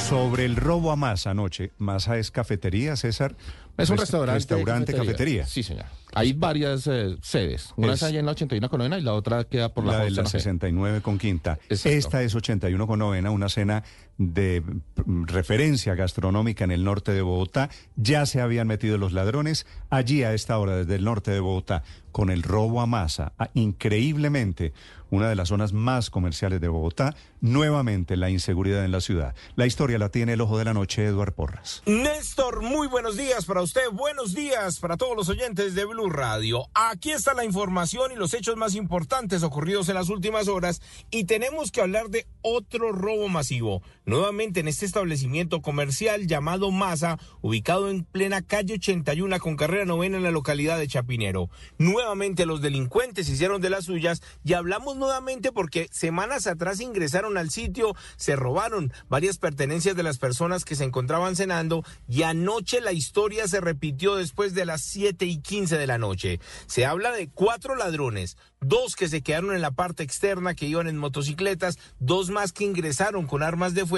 Sobre 0.09 0.45
el 0.45 0.57
robo 0.57 0.93
a 0.93 0.97
Masa 0.97 1.31
anoche, 1.31 1.73
Masa 1.79 2.19
es 2.19 2.31
cafetería, 2.31 2.97
César. 2.97 3.35
Es 3.79 3.89
un 3.91 3.97
Rest- 3.97 4.01
restaurante. 4.03 4.35
Restaurante, 4.39 4.95
cafetería. 4.95 5.47
Sí, 5.47 5.63
señor. 5.63 5.87
Hay 6.15 6.35
varias 6.35 6.87
eh, 6.87 7.17
sedes. 7.23 7.71
Una 7.77 7.95
Es- 7.95 8.03
allá 8.03 8.21
en 8.21 8.27
la 8.27 8.33
81 8.33 8.69
con 8.69 8.79
novena 8.79 8.99
y 8.99 9.03
la 9.03 9.15
otra 9.15 9.45
queda 9.45 9.73
por 9.73 9.85
la, 9.87 9.99
la 9.99 10.05
de 10.05 10.11
la 10.11 10.23
José. 10.25 10.39
69 10.41 11.01
con 11.01 11.17
quinta. 11.19 11.59
Exacto. 11.71 11.89
Esta 11.99 12.23
es 12.23 12.35
81 12.35 12.87
con 12.87 12.99
novena, 12.99 13.31
una 13.31 13.49
cena 13.49 13.83
de 14.19 14.63
referencia 15.05 15.95
gastronómica 15.95 16.65
en 16.65 16.71
el 16.71 16.85
norte 16.85 17.13
de 17.13 17.23
Bogotá. 17.23 17.71
Ya 17.97 18.27
se 18.27 18.41
habían 18.41 18.67
metido 18.67 18.99
los 18.99 19.13
ladrones 19.13 19.67
allí 19.91 20.23
a 20.23 20.35
esta 20.35 20.59
hora 20.59 20.77
desde 20.77 20.97
el 20.97 21.05
norte 21.05 21.31
de 21.31 21.41
Bogotá 21.41 21.83
con 22.13 22.31
el 22.31 22.43
robo 22.43 22.81
a 22.81 22.87
masa. 22.87 23.33
Increíblemente, 23.55 24.73
una 25.11 25.29
de 25.29 25.35
las 25.35 25.49
zonas 25.49 25.73
más 25.73 26.11
comerciales 26.11 26.61
de 26.61 26.69
Bogotá, 26.69 27.17
nuevamente 27.41 28.17
la 28.17 28.31
inseguridad 28.31 28.85
en 28.85 28.93
la 28.93 29.01
ciudad. 29.01 29.35
La 29.57 29.67
historia 29.67 29.99
la 29.99 30.11
tiene 30.11 30.35
el 30.35 30.41
ojo 30.41 30.59
de 30.59 30.65
la 30.65 30.75
noche, 30.75 31.05
Eduard 31.05 31.35
Porras. 31.35 31.83
Néstor, 31.87 32.63
muy 32.63 32.87
buenos 32.87 33.17
días 33.17 33.45
para 33.45 33.63
usted, 33.63 33.91
buenos 33.93 34.35
días 34.35 34.79
para 34.79 34.97
todos 34.97 35.17
los 35.17 35.29
oyentes 35.29 35.75
de 35.75 35.85
Blue 35.85 36.09
Radio. 36.09 36.67
Aquí 36.75 37.11
está 37.11 37.35
la 37.35 37.45
información 37.45 38.13
y 38.13 38.17
los 38.17 38.33
hechos 38.35 38.57
más 38.57 38.75
importantes 38.75 39.43
ocurridos 39.43 39.89
en 39.89 39.97
las 39.97 40.09
últimas 40.09 40.49
horas 40.49 40.81
y 41.11 41.25
tenemos 41.25 41.73
que 41.73 41.81
hablar 41.81 42.09
de 42.09 42.27
otro 42.43 42.93
robo 42.93 43.29
masivo, 43.29 43.83
nuevamente 44.05 44.61
en 44.61 44.69
este 44.69 44.85
establecimiento 44.85 45.63
comercial 45.63 46.27
llamado 46.27 46.71
Masa, 46.71 47.19
ubicado 47.41 47.89
en 47.89 48.05
plena 48.05 48.43
calle 48.43 48.75
81 48.75 49.39
con 49.39 49.57
carrera 49.57 49.85
novena 49.85 50.17
en 50.17 50.23
la 50.23 50.31
localidad 50.31 50.79
de 50.79 50.89
Chapinero. 50.89 51.49
Nuevamente 51.79 52.47
los 52.47 52.61
delincuentes 52.61 53.29
hicieron 53.29 53.61
de 53.61 53.71
las 53.71 53.85
suyas 53.85 54.23
y 54.45 54.55
hablamos 54.55 54.97
nuevamente 54.97 55.53
porque 55.53 55.89
semanas 55.93 56.47
atrás 56.47 56.81
ingresaron 56.81 57.37
al 57.39 57.51
sitio, 57.51 57.95
se 58.17 58.37
robaron 58.37 58.93
varias 59.09 59.39
pertenencias 59.39 59.97
de 59.97 60.03
las 60.03 60.19
personas 60.19 60.65
que 60.65 60.75
se 60.75 60.85
encontraban 60.85 61.37
cenando 61.37 61.85
y 62.09 62.23
anoche 62.23 62.81
la 62.81 62.93
historia 62.93 63.47
se 63.49 63.61
repitió 63.61 64.17
después 64.17 64.55
de 64.55 64.67
las 64.67 64.83
7 64.83 65.25
y 65.25 65.39
15 65.39 65.79
de 65.79 65.87
la 65.87 65.99
noche. 65.99 66.41
Se 66.67 66.85
habla 66.85 67.13
de 67.13 67.29
cuatro 67.29 67.77
ladrones, 67.77 68.37
dos 68.61 68.97
que 68.97 69.09
se 69.09 69.23
quedaron 69.23 69.55
en 69.55 69.63
la 69.63 69.71
parte 69.71 70.03
externa 70.03 70.55
que 70.55 70.67
iban 70.67 70.89
en 70.89 70.99
motocicletas, 70.99 71.79
dos 71.99 72.31
más 72.31 72.53
que 72.53 72.65
ingresaron 72.65 73.27
con 73.27 73.43
armas 73.43 73.75
de 73.75 73.87
fuego 73.87 73.92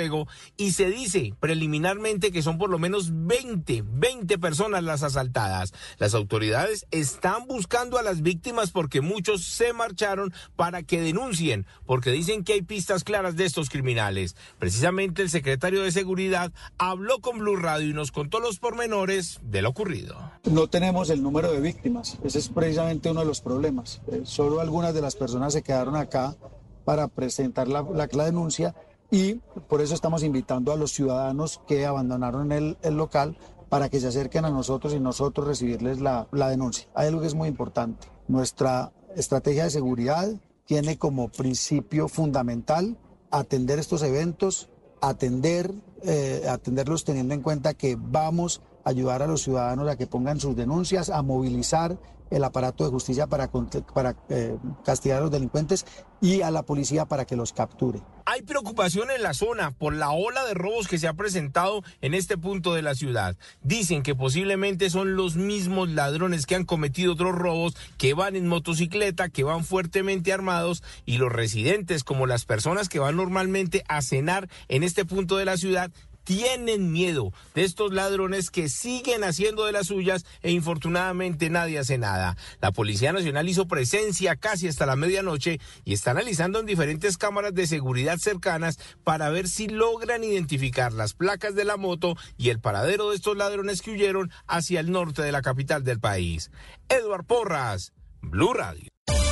y 0.57 0.73
se 0.73 0.91
dice 0.91 1.35
preliminarmente 1.39 2.33
que 2.33 2.43
son 2.43 2.59
por 2.59 2.71
lo 2.71 2.79
menos 2.79 3.11
20, 3.13 3.85
20 3.87 4.39
personas 4.39 4.83
las 4.83 5.03
asaltadas. 5.03 5.73
Las 5.99 6.15
autoridades 6.15 6.87
están 6.91 7.47
buscando 7.47 7.99
a 7.99 8.03
las 8.03 8.23
víctimas 8.23 8.71
porque 8.71 9.01
muchos 9.01 9.45
se 9.45 9.73
marcharon 9.73 10.33
para 10.57 10.83
que 10.83 11.01
denuncien, 11.01 11.67
porque 11.87 12.11
dicen 12.11 12.43
que 12.43 12.55
hay 12.55 12.63
pistas 12.63 13.05
claras 13.05 13.37
de 13.37 13.45
estos 13.45 13.71
criminales. 13.71 14.37
Precisamente 14.59 15.23
el 15.23 15.31
secretario 15.31 15.83
de 15.83 15.93
Seguridad 15.93 16.53
habló 16.79 17.21
con 17.21 17.39
Blue 17.39 17.57
Radio 17.57 17.89
y 17.89 17.95
nos 17.95 18.11
contó 18.11 18.41
los 18.41 18.59
pormenores 18.59 19.41
de 19.43 19.63
lo 19.63 19.69
ocurrido. 19.71 20.17
No 20.45 20.69
tenemos 20.69 21.11
el 21.11 21.23
número 21.23 21.53
de 21.53 21.61
víctimas, 21.61 22.19
ese 22.25 22.39
es 22.39 22.49
precisamente 22.49 23.11
uno 23.11 23.21
de 23.21 23.27
los 23.27 23.41
problemas. 23.41 24.01
Eh, 24.09 24.23
solo 24.25 24.61
algunas 24.61 24.93
de 24.93 25.03
las 25.03 25.15
personas 25.15 25.53
se 25.53 25.63
quedaron 25.63 25.97
acá 25.97 26.37
para 26.85 27.09
presentar 27.09 27.69
la 27.69 27.85
denuncia 28.25 28.75
y 29.11 29.35
por 29.69 29.81
eso 29.81 29.95
estamos 29.95 30.23
invitando 30.23 30.73
a 30.73 30.77
los 30.77 30.93
ciudadanos 30.93 31.61
que 31.67 31.87
abandonaron 31.87 32.53
el, 32.53 32.79
el 32.83 32.97
local 32.97 33.37
para 33.69 33.89
que 33.89 34.01
se 34.01 34.09
acerquen 34.09 34.45
a 34.45 34.51
nosotros 34.51 34.95
y 34.95 35.01
nosotros 35.01 35.47
recibirles 35.47 36.01
la, 36.01 36.29
la 36.33 36.49
denuncia. 36.49 36.89
Hay 36.95 37.09
algo 37.09 37.21
que 37.21 37.27
es 37.27 37.35
muy 37.35 37.49
importante. 37.49 38.09
Nuestra 38.29 38.93
estrategia 39.17 39.65
de 39.65 39.71
seguridad 39.71 40.29
tiene 40.65 40.99
como 40.99 41.29
principio 41.29 42.09
fundamental 42.09 42.97
atender 43.31 43.79
estos 43.79 44.03
eventos, 44.03 44.69
atender, 45.01 45.73
eh, 46.03 46.47
atenderlos 46.49 47.05
teniendo 47.05 47.35
en 47.35 47.43
cuenta 47.43 47.75
que 47.75 47.97
vamos 47.99 48.63
a 48.85 48.91
ayudar 48.91 49.23
a 49.23 49.27
los 49.27 49.43
ciudadanos 49.43 49.89
a 49.89 49.97
que 49.97 50.07
pongan 50.07 50.41
sus 50.41 50.55
denuncias, 50.57 51.11
a 51.11 51.23
movilizar 51.23 51.99
el 52.31 52.45
aparato 52.45 52.85
de 52.85 52.91
justicia 52.91 53.27
para, 53.27 53.51
para 53.95 54.17
eh, 54.29 54.57
castigar 54.85 55.19
a 55.19 55.23
los 55.23 55.31
delincuentes 55.31 55.87
y 56.21 56.43
a 56.43 56.51
la 56.51 56.63
policía 56.63 57.05
para 57.05 57.25
que 57.25 57.37
los 57.37 57.53
capture. 57.53 58.01
Hay 58.27 58.41
preocupación 58.43 59.11
en 59.11 59.23
la 59.23 59.35
zona 59.35 59.73
por 59.73 59.95
la 59.95 60.11
ola 60.11 60.45
de 60.47 60.55
robos 60.55 60.89
que 60.89 60.99
se 60.99 61.07
ha 61.07 61.13
presentado 61.13 61.83
en 62.01 62.15
este 62.15 62.39
punto 62.39 62.73
de 62.73 62.81
la 62.81 62.95
ciudad. 62.95 63.37
Dicen 63.63 64.03
que 64.03 64.15
posiblemente 64.15 64.89
son 64.89 65.17
los 65.17 65.37
mismos 65.37 65.91
ladrones 65.91 66.47
que 66.47 66.55
han 66.55 66.65
cometido 66.65 67.13
otros 67.13 67.35
robos, 67.35 67.77
que 67.99 68.15
van 68.15 68.37
en 68.37 68.47
motocicleta, 68.47 69.29
que 69.29 69.45
van 69.45 69.65
fuertemente 69.65 70.33
armados 70.33 70.83
y 71.05 71.19
los 71.19 71.31
residentes, 71.31 72.05
como 72.05 72.27
las 72.27 72.47
personas 72.47 72.89
que 72.89 72.99
van 72.99 73.17
normalmente 73.17 73.85
a 73.89 74.01
cenar 74.01 74.49
en 74.69 74.83
este 74.83 75.05
punto 75.05 75.37
de 75.37 75.45
la 75.45 75.59
ciudad, 75.59 75.91
tienen 76.25 76.91
miedo 76.93 77.33
de 77.55 77.65
estos 77.65 77.93
ladrones 77.93 78.51
que 78.51 78.69
siguen 78.69 79.25
haciendo 79.25 79.67
de 79.67 79.73
las 79.73 79.87
suyas 79.89 80.25
e 80.43 80.51
infortunadamente 80.51 81.51
nadie 81.51 81.79
hace 81.79 81.99
nada. 81.99 82.37
La 82.61 82.73
Policía 82.73 83.13
Nacional 83.13 83.49
hizo 83.49 83.69
presencia 83.69 84.37
casi 84.37 84.69
hasta 84.69 84.87
la 84.87 84.97
medianoche 84.97 85.61
y 85.85 85.93
está 85.93 86.11
analizando 86.11 86.61
en 86.61 86.67
diferentes 86.67 87.19
cámaras 87.19 87.55
de 87.55 87.67
seguridad 87.67 88.19
cercanas 88.19 88.79
para 89.05 89.31
ver 89.31 89.49
si 89.49 89.69
logran 89.69 90.25
identificar 90.25 90.93
las 90.93 91.15
placas 91.15 91.55
de 91.55 91.65
la 91.65 91.77
moto 91.77 92.17
y 92.37 92.51
el 92.51 92.61
paradero 92.61 93.11
de 93.11 93.17
estos 93.17 93.37
ladrones 93.37 93.83
que 93.83 93.93
huyeron 93.93 94.31
hacia 94.47 94.81
el 94.81 94.91
norte 94.91 95.23
de 95.23 95.33
la 95.33 95.43
capital 95.43 95.85
del 95.85 96.01
país. 96.01 96.51
Eduard 96.89 97.25
Porras, 97.25 97.93
Blue 98.21 98.55
Radio. 98.55 98.89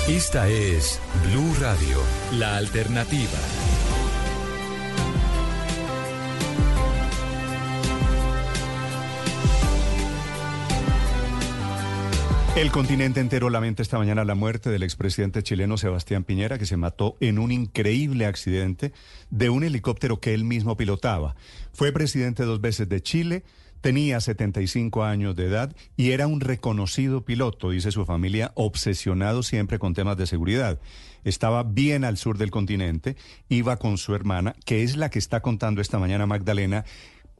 Esta 0.09 0.49
es 0.49 1.01
Blue 1.31 1.55
Radio, 1.61 1.99
la 2.33 2.57
alternativa. 2.57 3.39
El 12.55 12.71
continente 12.71 13.21
entero 13.21 13.49
lamenta 13.49 13.81
esta 13.81 13.97
mañana 13.97 14.27
la 14.27 14.35
muerte 14.35 14.69
del 14.69 14.83
expresidente 14.83 15.43
chileno 15.43 15.79
Sebastián 15.79 16.23
Piñera, 16.23 16.59
que 16.59 16.67
se 16.67 16.77
mató 16.77 17.17
en 17.21 17.39
un 17.39 17.51
increíble 17.51 18.27
accidente 18.27 18.93
de 19.31 19.49
un 19.49 19.65
helicóptero 19.65 20.21
que 20.21 20.35
él 20.35 20.45
mismo 20.45 20.77
pilotaba. 20.77 21.35
Fue 21.73 21.93
presidente 21.93 22.45
dos 22.45 22.61
veces 22.61 22.91
de 22.91 23.01
Chile, 23.01 23.43
Tenía 23.83 24.21
75 24.21 25.03
años 25.03 25.35
de 25.35 25.47
edad 25.47 25.75
y 25.97 26.13
era 26.13 26.29
un 26.29 26.41
reconocido 26.41 27.25
piloto, 27.25 27.71
dice 27.71 27.91
su 27.91 28.05
familia, 28.05 28.53
obsesionado 28.55 29.43
siempre 29.43 29.81
con 29.81 29.93
temas 29.93 30.17
de 30.17 30.29
seguridad. 30.29 30.79
Estaba 31.25 31.65
bien 31.65 32.05
al 32.05 32.17
sur 32.17 32.39
del 32.39 32.53
continente, 32.53 33.17
iba 33.49 33.79
con 33.79 33.99
su 33.99 34.15
hermana, 34.15 34.55
que 34.65 34.85
es 34.85 34.97
la 34.97 35.11
que 35.11 35.19
está 35.19 35.41
contando 35.41 35.81
esta 35.81 35.99
mañana 35.99 36.27
Magdalena, 36.27 36.85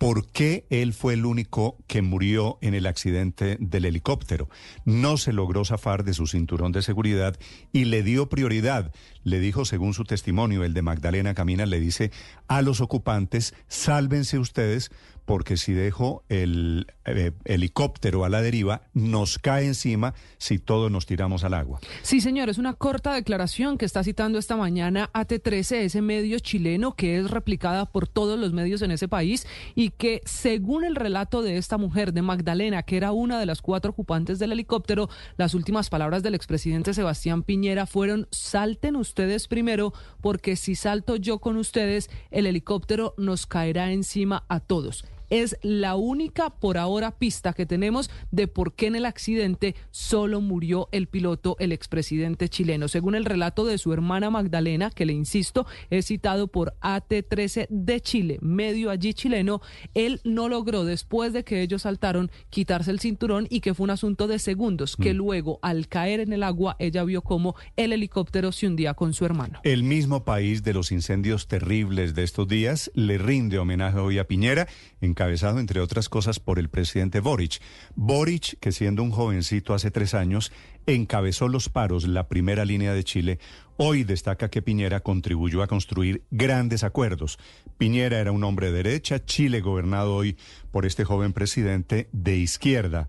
por 0.03 0.27
qué 0.27 0.67
él 0.69 0.95
fue 0.95 1.15
el 1.15 1.25
único 1.25 1.77
que 1.87 2.03
murió 2.03 2.59
en 2.61 2.75
el 2.75 2.87
accidente 2.87 3.57
del 3.61 3.85
helicóptero. 3.85 4.49
No 4.85 5.17
se 5.17 5.33
logró 5.33 5.65
zafar 5.65 6.03
de 6.03 6.13
su 6.13 6.27
cinturón 6.27 6.73
de 6.73 6.83
seguridad 6.83 7.39
y 7.73 7.85
le 7.85 8.03
dio 8.03 8.29
prioridad. 8.29 8.93
Le 9.23 9.39
dijo, 9.39 9.65
según 9.65 9.95
su 9.95 10.03
testimonio, 10.03 10.65
el 10.65 10.75
de 10.75 10.83
Magdalena 10.83 11.35
Camina, 11.35 11.67
le 11.67 11.79
dice 11.79 12.11
a 12.49 12.63
los 12.63 12.81
ocupantes, 12.81 13.55
sálvense 13.69 14.41
ustedes 14.41 14.91
porque 15.25 15.57
si 15.57 15.73
dejo 15.73 16.25
el 16.29 16.87
eh, 17.05 17.33
helicóptero 17.45 18.25
a 18.25 18.29
la 18.29 18.43
deriva, 18.43 18.83
nos 18.95 19.39
cae 19.39 19.67
encima 19.67 20.15
si 20.39 20.59
todos 20.59 20.91
nos 20.91 21.07
tiramos 21.07 21.45
al 21.45 21.55
agua. 21.55 21.81
Sí, 22.03 22.21
señor, 22.21 22.49
es 22.49 22.59
una 22.59 22.75
corta 22.75 23.15
declaración 23.15 23.79
que 23.79 23.85
está 23.85 24.03
citando 24.03 24.39
esta 24.39 24.57
mañana 24.57 25.11
AT13, 25.13 25.77
ese 25.77 26.03
medio 26.03 26.39
chileno 26.39 26.95
que 26.95 27.19
es 27.19 27.31
replicada 27.31 27.87
por 27.87 28.09
todos 28.09 28.39
los 28.39 28.53
medios 28.53 28.83
en 28.83 28.91
ese 28.91 29.09
país 29.09 29.47
y 29.75 29.91
que, 29.91 30.21
según 30.25 30.85
el 30.85 30.97
relato 30.97 31.43
de 31.43 31.57
esta 31.57 31.79
mujer, 31.79 32.13
de 32.13 32.23
Magdalena, 32.23 32.83
que 32.83 32.97
era 32.97 33.13
una 33.13 33.39
de 33.39 33.47
las 33.47 33.63
cuatro 33.63 33.93
ocupantes 33.93 34.39
del 34.39 34.53
helicóptero, 34.53 35.09
las 35.37 35.55
últimas 35.55 35.91
palabras 35.91 36.23
del 36.23 36.35
expresidente 36.35 36.95
Sebastián 36.95 37.43
Piñera 37.43 37.87
fueron, 37.87 38.29
salten 38.31 38.97
ustedes 38.97 39.47
primero, 39.47 39.93
porque 40.21 40.57
si 40.57 40.75
salto 40.75 41.17
yo 41.17 41.39
con 41.39 41.57
ustedes, 41.57 42.11
el 42.31 42.47
helicóptero 42.47 43.15
nos 43.17 43.47
caerá 43.47 43.93
encima 43.93 44.45
a 44.49 44.61
todos 44.61 45.05
es 45.33 45.57
la 45.63 45.97
única 45.97 46.51
por 46.51 46.77
ahora 46.77 47.11
pista 47.11 47.55
que 47.55 47.65
tenemos 47.65 48.11
de 48.31 48.49
por 48.49 48.75
qué 48.75 48.89
en 48.89 48.97
el 48.97 49.07
accidente 49.07 49.75
solo 49.91 50.43
murió 50.43 50.91
el 50.93 51.07
piloto, 51.07 51.57
el 51.59 51.73
expresidente 51.73 52.51
chileno. 52.51 52.87
Según 52.87 53.15
el 53.15 53.25
relato 53.25 53.65
de 53.65 53.79
su 53.79 53.95
hermana 53.95 54.29
Magdalena, 54.29 54.91
que 54.91 55.07
le 55.07 55.15
insisto, 55.15 55.67
es 55.89 56.07
citado 56.07 56.49
por 56.49 56.75
AT13 56.83 57.67
de 57.71 58.01
Chile, 58.03 58.39
medio 58.43 58.91
allí 58.91 59.15
chileno, 59.15 59.63
él 59.95 60.21
no 60.25 60.51
logró, 60.51 60.85
después 60.85 61.33
de 61.33 61.45
que 61.45 61.63
ellos 61.63 61.83
saltaron, 61.83 62.31
quitarse 62.51 62.91
el 62.91 63.01
cinturón 63.01 63.47
y 63.49 63.61
que 63.61 63.73
fue 63.73 63.85
un 63.85 63.91
asunto 63.91 64.29
de 64.29 64.39
segundos, 64.39 64.97
que 64.97 65.15
mm. 65.15 65.17
luego 65.17 65.59
al 65.63 65.89
caer 65.89 66.21
en 66.21 66.35
el 66.35 66.43
agua 66.43 66.77
ella 66.79 67.05
vio 67.05 67.23
cómo 67.23 67.57
el 67.77 67.95
helicóptero 67.95 68.53
se 68.53 68.67
hundía 68.67 68.93
con 68.93 69.15
su 69.15 69.25
hermano. 69.25 69.61
El 69.65 69.83
mismo 69.83 70.27
país 70.27 70.63
de 70.63 70.75
los 70.75 70.93
incendios 70.93 71.49
terribles 71.49 72.15
de 72.15 72.23
estos 72.23 72.47
días 72.47 72.91
le 72.95 73.17
rinde 73.17 73.59
homenaje 73.59 73.99
hoy 73.99 74.19
a 74.19 74.27
Piñera 74.29 74.69
en 75.01 75.15
encabezado, 75.23 75.61
entre 75.61 75.79
otras 75.79 76.09
cosas, 76.09 76.41
por 76.41 76.59
el 76.59 76.69
presidente 76.69 77.21
Boric. 77.21 77.61
Boric, 77.95 78.59
que 78.59 78.73
siendo 78.73 79.05
un 79.05 79.13
jovencito 79.13 79.73
hace 79.73 79.93
tres 79.93 80.15
años, 80.15 80.51
encabezó 80.87 81.47
los 81.47 81.69
paros, 81.69 82.09
la 82.09 82.27
primera 82.27 82.65
línea 82.65 82.93
de 82.93 83.05
Chile, 83.05 83.39
hoy 83.77 84.03
destaca 84.03 84.51
que 84.51 84.63
Piñera 84.63 84.99
contribuyó 84.99 85.63
a 85.63 85.69
construir 85.69 86.25
grandes 86.33 86.83
acuerdos. 86.83 87.39
Piñera 87.79 88.19
era 88.19 88.33
un 88.33 88.43
hombre 88.43 88.73
de 88.73 88.83
derecha, 88.83 89.25
Chile 89.25 89.61
gobernado 89.61 90.17
hoy 90.17 90.37
por 90.73 90.87
este 90.87 91.05
joven 91.05 91.33
presidente 91.33 92.09
de 92.11 92.37
izquierda 92.37 93.09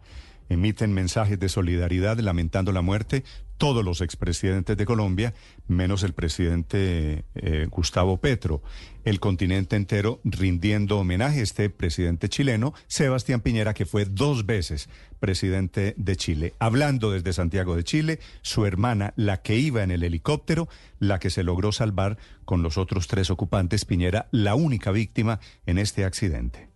emiten 0.49 0.93
mensajes 0.93 1.39
de 1.39 1.49
solidaridad 1.49 2.19
lamentando 2.19 2.71
la 2.71 2.81
muerte 2.81 3.23
todos 3.57 3.83
los 3.83 4.01
expresidentes 4.01 4.75
de 4.75 4.85
Colombia, 4.85 5.33
menos 5.67 6.03
el 6.03 6.13
presidente 6.13 7.25
eh, 7.35 7.67
Gustavo 7.69 8.17
Petro. 8.17 8.61
El 9.03 9.19
continente 9.19 9.75
entero 9.75 10.21
rindiendo 10.23 10.97
homenaje 10.97 11.41
a 11.41 11.43
este 11.43 11.69
presidente 11.69 12.29
chileno, 12.29 12.73
Sebastián 12.87 13.41
Piñera, 13.41 13.73
que 13.73 13.85
fue 13.85 14.05
dos 14.05 14.45
veces 14.45 14.87
presidente 15.19 15.93
de 15.97 16.15
Chile. 16.15 16.53
Hablando 16.59 17.11
desde 17.11 17.33
Santiago 17.33 17.75
de 17.75 17.83
Chile, 17.83 18.19
su 18.41 18.65
hermana, 18.65 19.13
la 19.15 19.41
que 19.41 19.57
iba 19.57 19.83
en 19.83 19.91
el 19.91 20.03
helicóptero, 20.03 20.67
la 20.99 21.19
que 21.19 21.29
se 21.29 21.43
logró 21.43 21.71
salvar 21.71 22.17
con 22.45 22.61
los 22.61 22.77
otros 22.77 23.07
tres 23.07 23.29
ocupantes, 23.29 23.85
Piñera, 23.85 24.27
la 24.31 24.55
única 24.55 24.91
víctima 24.91 25.39
en 25.65 25.77
este 25.77 26.03
accidente. 26.03 26.67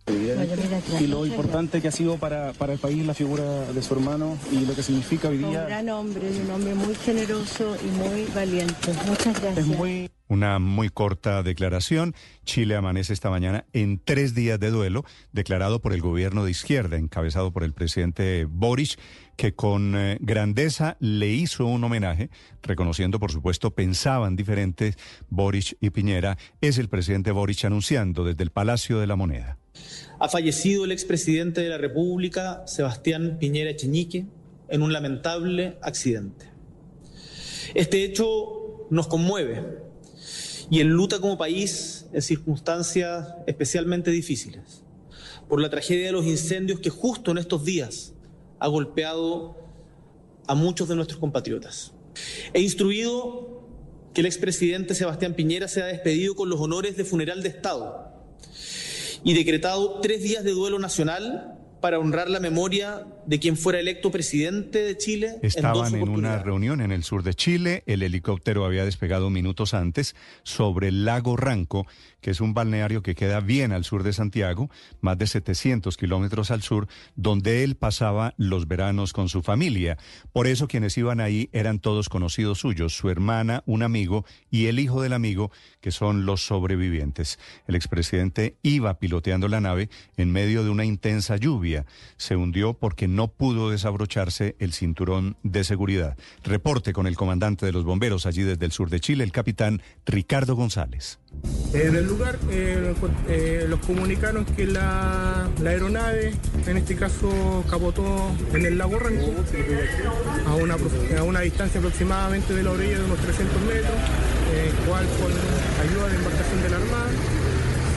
Y 0.98 1.06
lo 1.06 1.26
importante 1.26 1.82
que 1.82 1.88
ha 1.88 1.92
sido 1.92 2.16
para, 2.16 2.52
para, 2.54 2.72
el 2.72 2.78
país 2.78 3.04
la 3.06 3.14
figura 3.14 3.44
de 3.72 3.82
su 3.82 3.94
hermano 3.94 4.38
y 4.50 4.64
lo 4.64 4.74
que 4.74 4.82
significa 4.82 5.28
hoy 5.28 5.38
día. 5.38 5.60
Un 5.60 5.66
gran 5.66 5.88
hombre, 5.90 6.30
un 6.44 6.50
hombre 6.50 6.74
muy 6.74 6.94
generoso 6.94 7.76
y 7.84 7.86
muy 7.98 8.24
valiente. 8.34 8.74
Muchas 9.06 9.40
gracias. 9.40 10.10
Una 10.28 10.58
muy 10.58 10.90
corta 10.90 11.42
declaración. 11.42 12.14
Chile 12.44 12.76
amanece 12.76 13.14
esta 13.14 13.30
mañana 13.30 13.64
en 13.72 13.98
tres 14.02 14.34
días 14.34 14.60
de 14.60 14.70
duelo, 14.70 15.04
declarado 15.32 15.80
por 15.80 15.94
el 15.94 16.02
gobierno 16.02 16.44
de 16.44 16.50
izquierda, 16.50 16.98
encabezado 16.98 17.50
por 17.50 17.64
el 17.64 17.72
presidente 17.72 18.46
Boris, 18.48 18.98
que 19.36 19.54
con 19.54 19.96
eh, 19.96 20.18
grandeza 20.20 20.98
le 21.00 21.28
hizo 21.28 21.64
un 21.64 21.82
homenaje, 21.82 22.28
reconociendo, 22.62 23.18
por 23.18 23.32
supuesto, 23.32 23.70
pensaban 23.70 24.36
diferentes 24.36 24.96
Boris 25.30 25.76
y 25.80 25.90
Piñera. 25.90 26.36
Es 26.60 26.76
el 26.76 26.88
presidente 26.88 27.30
Boris 27.30 27.64
anunciando 27.64 28.24
desde 28.24 28.42
el 28.42 28.50
Palacio 28.50 28.98
de 29.00 29.06
la 29.06 29.16
Moneda. 29.16 29.56
Ha 30.18 30.28
fallecido 30.28 30.84
el 30.84 30.92
expresidente 30.92 31.62
de 31.62 31.70
la 31.70 31.78
República, 31.78 32.66
Sebastián 32.66 33.38
Piñera 33.40 33.70
Echeñique, 33.70 34.26
en 34.68 34.82
un 34.82 34.92
lamentable 34.92 35.78
accidente. 35.80 36.46
Este 37.74 38.04
hecho 38.04 38.57
nos 38.90 39.06
conmueve 39.06 39.62
y 40.70 40.80
enluta 40.80 41.20
como 41.20 41.38
país 41.38 42.06
en 42.12 42.22
circunstancias 42.22 43.28
especialmente 43.46 44.10
difíciles 44.10 44.82
por 45.48 45.60
la 45.60 45.70
tragedia 45.70 46.06
de 46.06 46.12
los 46.12 46.26
incendios 46.26 46.80
que 46.80 46.90
justo 46.90 47.30
en 47.30 47.38
estos 47.38 47.64
días 47.64 48.12
ha 48.58 48.68
golpeado 48.68 49.56
a 50.46 50.54
muchos 50.54 50.88
de 50.88 50.96
nuestros 50.96 51.18
compatriotas. 51.18 51.92
He 52.52 52.60
instruido 52.60 53.66
que 54.12 54.20
el 54.20 54.26
expresidente 54.26 54.94
Sebastián 54.94 55.34
Piñera 55.34 55.68
sea 55.68 55.86
despedido 55.86 56.34
con 56.34 56.48
los 56.48 56.60
honores 56.60 56.96
de 56.96 57.04
funeral 57.04 57.42
de 57.42 57.48
Estado 57.48 58.12
y 59.24 59.34
decretado 59.34 60.00
tres 60.00 60.22
días 60.22 60.44
de 60.44 60.52
duelo 60.52 60.78
nacional 60.78 61.58
para 61.80 61.98
honrar 61.98 62.28
la 62.28 62.40
memoria 62.40 63.06
de 63.28 63.38
quien 63.38 63.58
fuera 63.58 63.78
electo 63.78 64.10
presidente 64.10 64.78
de 64.82 64.96
Chile. 64.96 65.36
Estaban 65.42 65.94
en, 65.94 66.08
una 66.08 66.38
reunión 66.38 66.80
en 66.80 66.92
el 66.92 67.04
sur 67.04 67.22
de 67.22 67.34
Chile. 67.34 67.82
El 67.84 68.02
helicóptero 68.02 68.64
había 68.64 68.86
despegado 68.86 69.28
minutos 69.28 69.74
antes 69.74 70.16
sobre 70.44 70.88
el 70.88 71.04
lago 71.04 71.36
Ranco, 71.36 71.86
que 72.22 72.30
es 72.30 72.40
un 72.40 72.54
balneario 72.54 73.02
que 73.02 73.14
queda 73.14 73.40
bien 73.40 73.72
al 73.72 73.84
sur 73.84 74.02
de 74.02 74.14
Santiago, 74.14 74.70
más 75.02 75.18
de 75.18 75.26
700 75.26 75.98
kilómetros 75.98 76.50
al 76.50 76.62
sur, 76.62 76.88
donde 77.16 77.64
él 77.64 77.76
pasaba 77.76 78.32
los 78.38 78.66
veranos 78.66 79.12
con 79.12 79.28
su 79.28 79.42
familia. 79.42 79.98
Por 80.32 80.46
eso 80.46 80.66
quienes 80.66 80.96
iban 80.96 81.20
ahí 81.20 81.50
eran 81.52 81.80
todos 81.80 82.08
conocidos 82.08 82.60
suyos, 82.60 82.96
su 82.96 83.10
hermana, 83.10 83.62
un 83.66 83.82
amigo 83.82 84.24
y 84.50 84.66
el 84.66 84.80
hijo 84.80 85.02
del 85.02 85.12
amigo, 85.12 85.50
que 85.82 85.90
son 85.90 86.24
los 86.24 86.46
sobrevivientes. 86.46 87.38
El 87.66 87.74
expresidente 87.74 88.56
iba 88.62 88.98
piloteando 88.98 89.48
la 89.48 89.60
nave 89.60 89.90
en 90.16 90.32
medio 90.32 90.64
de 90.64 90.70
una 90.70 90.86
intensa 90.86 91.36
lluvia. 91.36 91.84
Se 92.16 92.34
hundió 92.34 92.72
porque 92.72 93.06
no 93.17 93.17
pudo 93.26 93.70
desabrocharse 93.70 94.54
el 94.60 94.72
cinturón 94.72 95.36
de 95.42 95.64
seguridad. 95.64 96.16
Reporte 96.44 96.92
con 96.92 97.08
el 97.08 97.16
comandante 97.16 97.66
de 97.66 97.72
los 97.72 97.84
bomberos 97.84 98.26
allí 98.26 98.42
desde 98.42 98.64
el 98.64 98.70
sur 98.70 98.90
de 98.90 99.00
Chile, 99.00 99.24
el 99.24 99.32
capitán 99.32 99.82
Ricardo 100.06 100.54
González. 100.54 101.18
En 101.72 101.96
el 101.96 102.06
lugar 102.06 102.38
eh, 102.50 102.94
eh, 103.28 103.66
los 103.68 103.80
comunicaron 103.80 104.44
que 104.44 104.66
la, 104.66 105.50
aeronave, 105.64 106.32
en 106.66 106.76
este 106.76 106.94
caso, 106.94 107.64
capotó 107.68 108.30
en 108.54 108.64
el 108.64 108.78
lago 108.78 108.98
Ranco, 108.98 109.34
a 110.46 110.54
una, 110.54 110.76
a 111.18 111.22
una 111.24 111.40
distancia 111.40 111.80
aproximadamente 111.80 112.54
de 112.54 112.62
la 112.62 112.70
orilla 112.70 112.98
de 112.98 113.04
unos 113.04 113.18
300 113.18 113.60
metros, 113.62 113.96
eh, 114.54 114.72
cual 114.86 115.04
con 115.20 115.32
ayuda 115.86 116.08
de 116.08 116.16
embarcación 116.16 116.62
de 116.62 116.70
la 116.70 116.76
Armada 116.76 117.37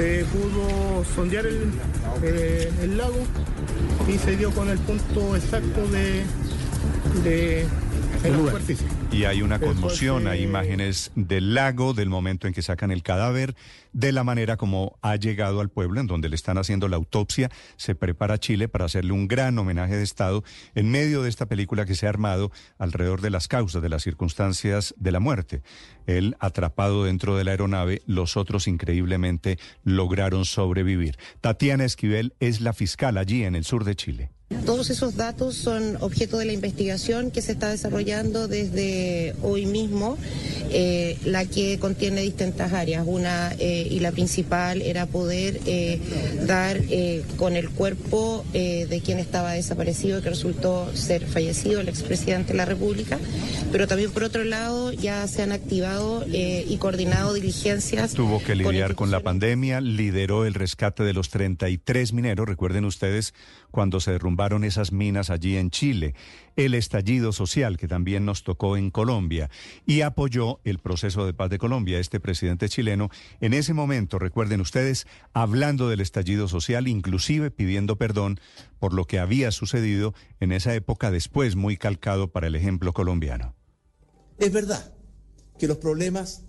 se 0.01 0.25
pudo 0.25 1.05
sondear 1.15 1.45
el, 1.45 1.71
el 2.81 2.97
lago 2.97 3.19
y 4.07 4.17
se 4.17 4.35
dio 4.35 4.49
con 4.49 4.67
el 4.69 4.79
punto 4.79 5.35
exacto 5.35 5.87
de, 5.89 6.23
de 7.23 7.65
y 9.11 9.25
hay 9.25 9.41
una 9.41 9.59
conmoción, 9.59 10.27
hay 10.27 10.43
imágenes 10.43 11.11
del 11.15 11.55
lago, 11.55 11.93
del 11.93 12.07
momento 12.07 12.47
en 12.47 12.53
que 12.53 12.61
sacan 12.61 12.91
el 12.91 13.01
cadáver, 13.01 13.55
de 13.93 14.11
la 14.11 14.23
manera 14.23 14.57
como 14.57 14.99
ha 15.01 15.15
llegado 15.15 15.59
al 15.59 15.69
pueblo, 15.69 15.99
en 15.99 16.07
donde 16.07 16.29
le 16.29 16.35
están 16.35 16.59
haciendo 16.59 16.87
la 16.87 16.97
autopsia. 16.97 17.49
Se 17.77 17.95
prepara 17.95 18.37
Chile 18.37 18.67
para 18.67 18.85
hacerle 18.85 19.13
un 19.13 19.27
gran 19.27 19.57
homenaje 19.57 19.95
de 19.95 20.03
Estado 20.03 20.43
en 20.75 20.91
medio 20.91 21.23
de 21.23 21.29
esta 21.29 21.47
película 21.47 21.85
que 21.85 21.95
se 21.95 22.05
ha 22.05 22.09
armado 22.09 22.51
alrededor 22.77 23.21
de 23.21 23.31
las 23.31 23.47
causas, 23.47 23.81
de 23.81 23.89
las 23.89 24.03
circunstancias 24.03 24.93
de 24.97 25.11
la 25.11 25.19
muerte. 25.19 25.63
Él 26.05 26.35
atrapado 26.39 27.05
dentro 27.05 27.35
de 27.37 27.43
la 27.43 27.51
aeronave, 27.51 28.03
los 28.05 28.37
otros 28.37 28.67
increíblemente 28.67 29.57
lograron 29.83 30.45
sobrevivir. 30.45 31.17
Tatiana 31.41 31.85
Esquivel 31.85 32.35
es 32.39 32.61
la 32.61 32.73
fiscal 32.73 33.17
allí 33.17 33.43
en 33.45 33.55
el 33.55 33.65
sur 33.65 33.83
de 33.83 33.95
Chile. 33.95 34.31
Todos 34.65 34.89
esos 34.89 35.15
datos 35.15 35.55
son 35.55 35.97
objeto 36.01 36.37
de 36.37 36.45
la 36.45 36.53
investigación 36.53 37.31
que 37.31 37.41
se 37.41 37.53
está 37.53 37.69
desarrollando 37.69 38.47
desde 38.47 39.33
hoy 39.41 39.65
mismo, 39.65 40.17
eh, 40.69 41.17
la 41.25 41.45
que 41.45 41.79
contiene 41.79 42.21
distintas 42.21 42.71
áreas. 42.73 43.03
Una 43.07 43.53
eh, 43.57 43.87
y 43.89 43.99
la 43.99 44.11
principal 44.11 44.81
era 44.81 45.07
poder 45.07 45.59
eh, 45.65 45.99
dar 46.45 46.79
con 47.37 47.55
el 47.55 47.69
cuerpo 47.69 48.45
de 48.53 49.01
quien 49.03 49.19
estaba 49.19 49.53
desaparecido, 49.53 50.21
que 50.21 50.29
resultó 50.29 50.95
ser 50.95 51.25
fallecido, 51.25 51.79
el 51.79 51.89
expresidente 51.89 52.51
de 52.53 52.57
la 52.57 52.65
República. 52.65 53.17
Pero 53.71 53.87
también, 53.87 54.11
por 54.11 54.23
otro 54.23 54.43
lado, 54.43 54.91
ya 54.91 55.27
se 55.27 55.41
han 55.41 55.51
activado 55.51 56.25
y 56.27 56.75
coordinado 56.77 57.33
diligencias. 57.33 58.13
Tuvo 58.13 58.43
que 58.43 58.55
lidiar 58.55 58.95
con 58.95 59.11
la 59.11 59.21
pandemia, 59.21 59.81
lideró 59.81 60.45
el 60.45 60.53
rescate 60.53 61.03
de 61.03 61.13
los 61.13 61.29
33 61.29 62.13
mineros. 62.13 62.47
Recuerden 62.47 62.85
ustedes 62.85 63.33
cuando 63.71 63.99
se 63.99 64.17
esas 64.63 64.91
minas 64.91 65.29
allí 65.29 65.55
en 65.55 65.69
Chile, 65.69 66.15
el 66.55 66.73
estallido 66.73 67.31
social 67.31 67.77
que 67.77 67.87
también 67.87 68.25
nos 68.25 68.43
tocó 68.43 68.75
en 68.75 68.89
Colombia 68.89 69.51
y 69.85 70.01
apoyó 70.01 70.59
el 70.63 70.79
proceso 70.79 71.25
de 71.25 71.33
paz 71.33 71.51
de 71.51 71.59
Colombia, 71.59 71.99
este 71.99 72.19
presidente 72.19 72.67
chileno, 72.67 73.09
en 73.39 73.53
ese 73.53 73.73
momento, 73.73 74.17
recuerden 74.17 74.59
ustedes, 74.59 75.05
hablando 75.33 75.89
del 75.89 76.01
estallido 76.01 76.47
social, 76.47 76.87
inclusive 76.87 77.51
pidiendo 77.51 77.97
perdón 77.97 78.39
por 78.79 78.93
lo 78.93 79.05
que 79.05 79.19
había 79.19 79.51
sucedido 79.51 80.15
en 80.39 80.51
esa 80.51 80.73
época 80.73 81.11
después, 81.11 81.55
muy 81.55 81.77
calcado 81.77 82.31
para 82.31 82.47
el 82.47 82.55
ejemplo 82.55 82.93
colombiano. 82.93 83.53
Es 84.39 84.51
verdad 84.51 84.91
que 85.59 85.67
los 85.67 85.77
problemas 85.77 86.45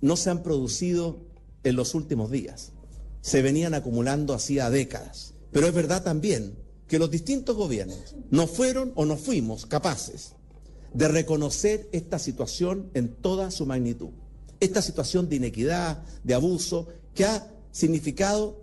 no 0.00 0.16
se 0.16 0.30
han 0.30 0.42
producido 0.42 1.24
en 1.62 1.76
los 1.76 1.94
últimos 1.94 2.30
días, 2.32 2.72
se 3.20 3.40
venían 3.40 3.74
acumulando 3.74 4.34
hacía 4.34 4.68
décadas. 4.68 5.34
Pero 5.52 5.66
es 5.66 5.74
verdad 5.74 6.02
también 6.02 6.54
que 6.90 6.98
los 6.98 7.08
distintos 7.08 7.56
gobiernos 7.56 8.16
no 8.32 8.48
fueron 8.48 8.90
o 8.96 9.06
no 9.06 9.16
fuimos 9.16 9.64
capaces 9.64 10.32
de 10.92 11.06
reconocer 11.06 11.88
esta 11.92 12.18
situación 12.18 12.90
en 12.94 13.14
toda 13.14 13.52
su 13.52 13.64
magnitud. 13.64 14.08
Esta 14.58 14.82
situación 14.82 15.28
de 15.28 15.36
inequidad, 15.36 16.02
de 16.24 16.34
abuso, 16.34 16.88
que 17.14 17.26
ha 17.26 17.48
significado 17.70 18.60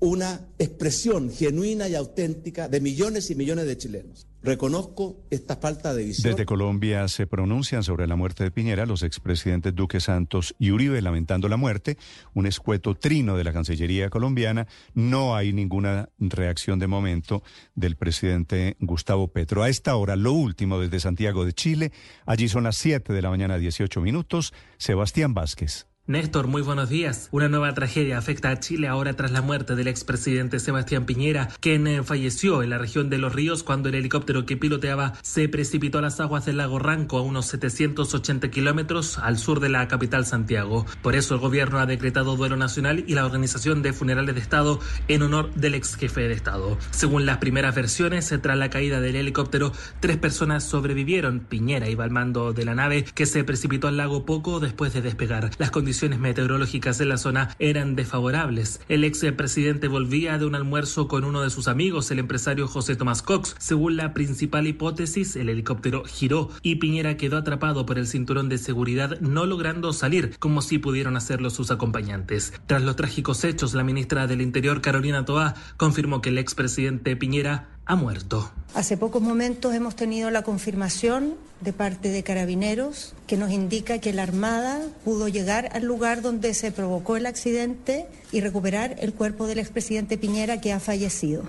una 0.00 0.44
expresión 0.58 1.30
genuina 1.30 1.88
y 1.88 1.94
auténtica 1.94 2.68
de 2.68 2.80
millones 2.80 3.30
y 3.30 3.36
millones 3.36 3.66
de 3.66 3.78
chilenos. 3.78 4.26
Reconozco 4.42 5.24
esta 5.30 5.56
falta 5.56 5.94
de 5.94 6.04
visión. 6.04 6.32
Desde 6.32 6.46
Colombia 6.46 7.06
se 7.06 7.26
pronuncian 7.28 7.84
sobre 7.84 8.08
la 8.08 8.16
muerte 8.16 8.42
de 8.42 8.50
Piñera 8.50 8.86
los 8.86 9.04
expresidentes 9.04 9.74
Duque 9.74 10.00
Santos 10.00 10.54
y 10.58 10.72
Uribe 10.72 11.00
lamentando 11.00 11.48
la 11.48 11.56
muerte, 11.56 11.96
un 12.34 12.46
escueto 12.46 12.96
trino 12.96 13.36
de 13.36 13.44
la 13.44 13.52
Cancillería 13.52 14.10
colombiana. 14.10 14.66
No 14.94 15.36
hay 15.36 15.52
ninguna 15.52 16.08
reacción 16.18 16.80
de 16.80 16.88
momento 16.88 17.42
del 17.76 17.96
presidente 17.96 18.76
Gustavo 18.80 19.28
Petro. 19.28 19.62
A 19.62 19.68
esta 19.68 19.94
hora, 19.94 20.16
lo 20.16 20.32
último 20.32 20.80
desde 20.80 20.98
Santiago 20.98 21.44
de 21.44 21.52
Chile, 21.52 21.92
allí 22.26 22.48
son 22.48 22.64
las 22.64 22.76
7 22.76 23.12
de 23.12 23.22
la 23.22 23.30
mañana, 23.30 23.58
18 23.58 24.00
minutos. 24.00 24.52
Sebastián 24.76 25.34
Vázquez. 25.34 25.86
Néstor, 26.08 26.48
muy 26.48 26.62
buenos 26.62 26.88
días. 26.88 27.28
Una 27.30 27.48
nueva 27.48 27.72
tragedia 27.74 28.18
afecta 28.18 28.50
a 28.50 28.58
Chile 28.58 28.88
ahora 28.88 29.14
tras 29.14 29.30
la 29.30 29.40
muerte 29.40 29.76
del 29.76 29.86
expresidente 29.86 30.58
Sebastián 30.58 31.06
Piñera, 31.06 31.48
quien 31.60 31.86
eh, 31.86 32.02
falleció 32.02 32.64
en 32.64 32.70
la 32.70 32.78
región 32.78 33.08
de 33.08 33.18
Los 33.18 33.32
Ríos 33.32 33.62
cuando 33.62 33.88
el 33.88 33.94
helicóptero 33.94 34.44
que 34.44 34.56
piloteaba 34.56 35.12
se 35.22 35.48
precipitó 35.48 35.98
a 35.98 36.02
las 36.02 36.18
aguas 36.18 36.44
del 36.44 36.56
lago 36.56 36.80
Ranco 36.80 37.18
a 37.18 37.22
unos 37.22 37.46
780 37.46 38.50
kilómetros 38.50 39.16
al 39.18 39.38
sur 39.38 39.60
de 39.60 39.68
la 39.68 39.86
capital 39.86 40.26
Santiago. 40.26 40.86
Por 41.02 41.14
eso 41.14 41.36
el 41.36 41.40
gobierno 41.40 41.78
ha 41.78 41.86
decretado 41.86 42.34
duelo 42.34 42.56
nacional 42.56 43.04
y 43.06 43.14
la 43.14 43.24
organización 43.24 43.80
de 43.82 43.92
funerales 43.92 44.34
de 44.34 44.40
Estado 44.40 44.80
en 45.06 45.22
honor 45.22 45.54
del 45.54 45.76
ex 45.76 45.94
jefe 45.94 46.22
de 46.22 46.34
Estado. 46.34 46.78
Según 46.90 47.26
las 47.26 47.38
primeras 47.38 47.76
versiones, 47.76 48.34
tras 48.42 48.58
la 48.58 48.70
caída 48.70 49.00
del 49.00 49.14
helicóptero, 49.14 49.70
tres 50.00 50.16
personas 50.16 50.64
sobrevivieron. 50.64 51.46
Piñera 51.48 51.88
iba 51.88 52.02
al 52.02 52.10
mando 52.10 52.52
de 52.52 52.64
la 52.64 52.74
nave 52.74 53.04
que 53.14 53.24
se 53.24 53.44
precipitó 53.44 53.86
al 53.86 53.98
lago 53.98 54.26
poco 54.26 54.58
después 54.58 54.92
de 54.94 55.00
despegar. 55.00 55.52
Las 55.58 55.70
condiciones 55.70 55.91
condiciones 55.92 56.20
meteorológicas 56.20 57.02
en 57.02 57.10
la 57.10 57.18
zona 57.18 57.54
eran 57.58 57.96
desfavorables. 57.96 58.80
El 58.88 59.04
ex 59.04 59.26
presidente 59.36 59.88
volvía 59.88 60.38
de 60.38 60.46
un 60.46 60.54
almuerzo 60.54 61.06
con 61.06 61.22
uno 61.22 61.42
de 61.42 61.50
sus 61.50 61.68
amigos, 61.68 62.10
el 62.10 62.18
empresario 62.18 62.66
José 62.66 62.96
Tomás 62.96 63.20
Cox. 63.20 63.54
Según 63.58 63.96
la 63.96 64.14
principal 64.14 64.66
hipótesis, 64.66 65.36
el 65.36 65.50
helicóptero 65.50 66.04
giró 66.06 66.48
y 66.62 66.76
Piñera 66.76 67.18
quedó 67.18 67.36
atrapado 67.36 67.84
por 67.84 67.98
el 67.98 68.06
cinturón 68.06 68.48
de 68.48 68.56
seguridad, 68.56 69.20
no 69.20 69.44
logrando 69.44 69.92
salir, 69.92 70.34
como 70.38 70.62
si 70.62 70.78
pudieron 70.78 71.14
hacerlo 71.14 71.50
sus 71.50 71.70
acompañantes. 71.70 72.54
Tras 72.66 72.80
los 72.80 72.96
trágicos 72.96 73.44
hechos, 73.44 73.74
la 73.74 73.84
ministra 73.84 74.26
del 74.26 74.40
Interior, 74.40 74.80
Carolina 74.80 75.26
Toá, 75.26 75.52
confirmó 75.76 76.22
que 76.22 76.30
el 76.30 76.38
expresidente 76.38 77.16
Piñera 77.16 77.68
ha 77.86 77.96
muerto. 77.96 78.50
Hace 78.74 78.96
pocos 78.96 79.20
momentos 79.20 79.74
hemos 79.74 79.96
tenido 79.96 80.30
la 80.30 80.42
confirmación 80.42 81.34
de 81.60 81.72
parte 81.72 82.08
de 82.08 82.22
carabineros 82.22 83.14
que 83.26 83.36
nos 83.36 83.50
indica 83.50 83.98
que 83.98 84.12
la 84.12 84.22
Armada 84.22 84.80
pudo 85.04 85.28
llegar 85.28 85.70
al 85.74 85.84
lugar 85.84 86.22
donde 86.22 86.54
se 86.54 86.72
provocó 86.72 87.16
el 87.16 87.26
accidente 87.26 88.06
y 88.32 88.40
recuperar 88.40 88.96
el 88.98 89.12
cuerpo 89.12 89.46
del 89.46 89.58
expresidente 89.58 90.16
Piñera 90.16 90.60
que 90.60 90.72
ha 90.72 90.80
fallecido. 90.80 91.44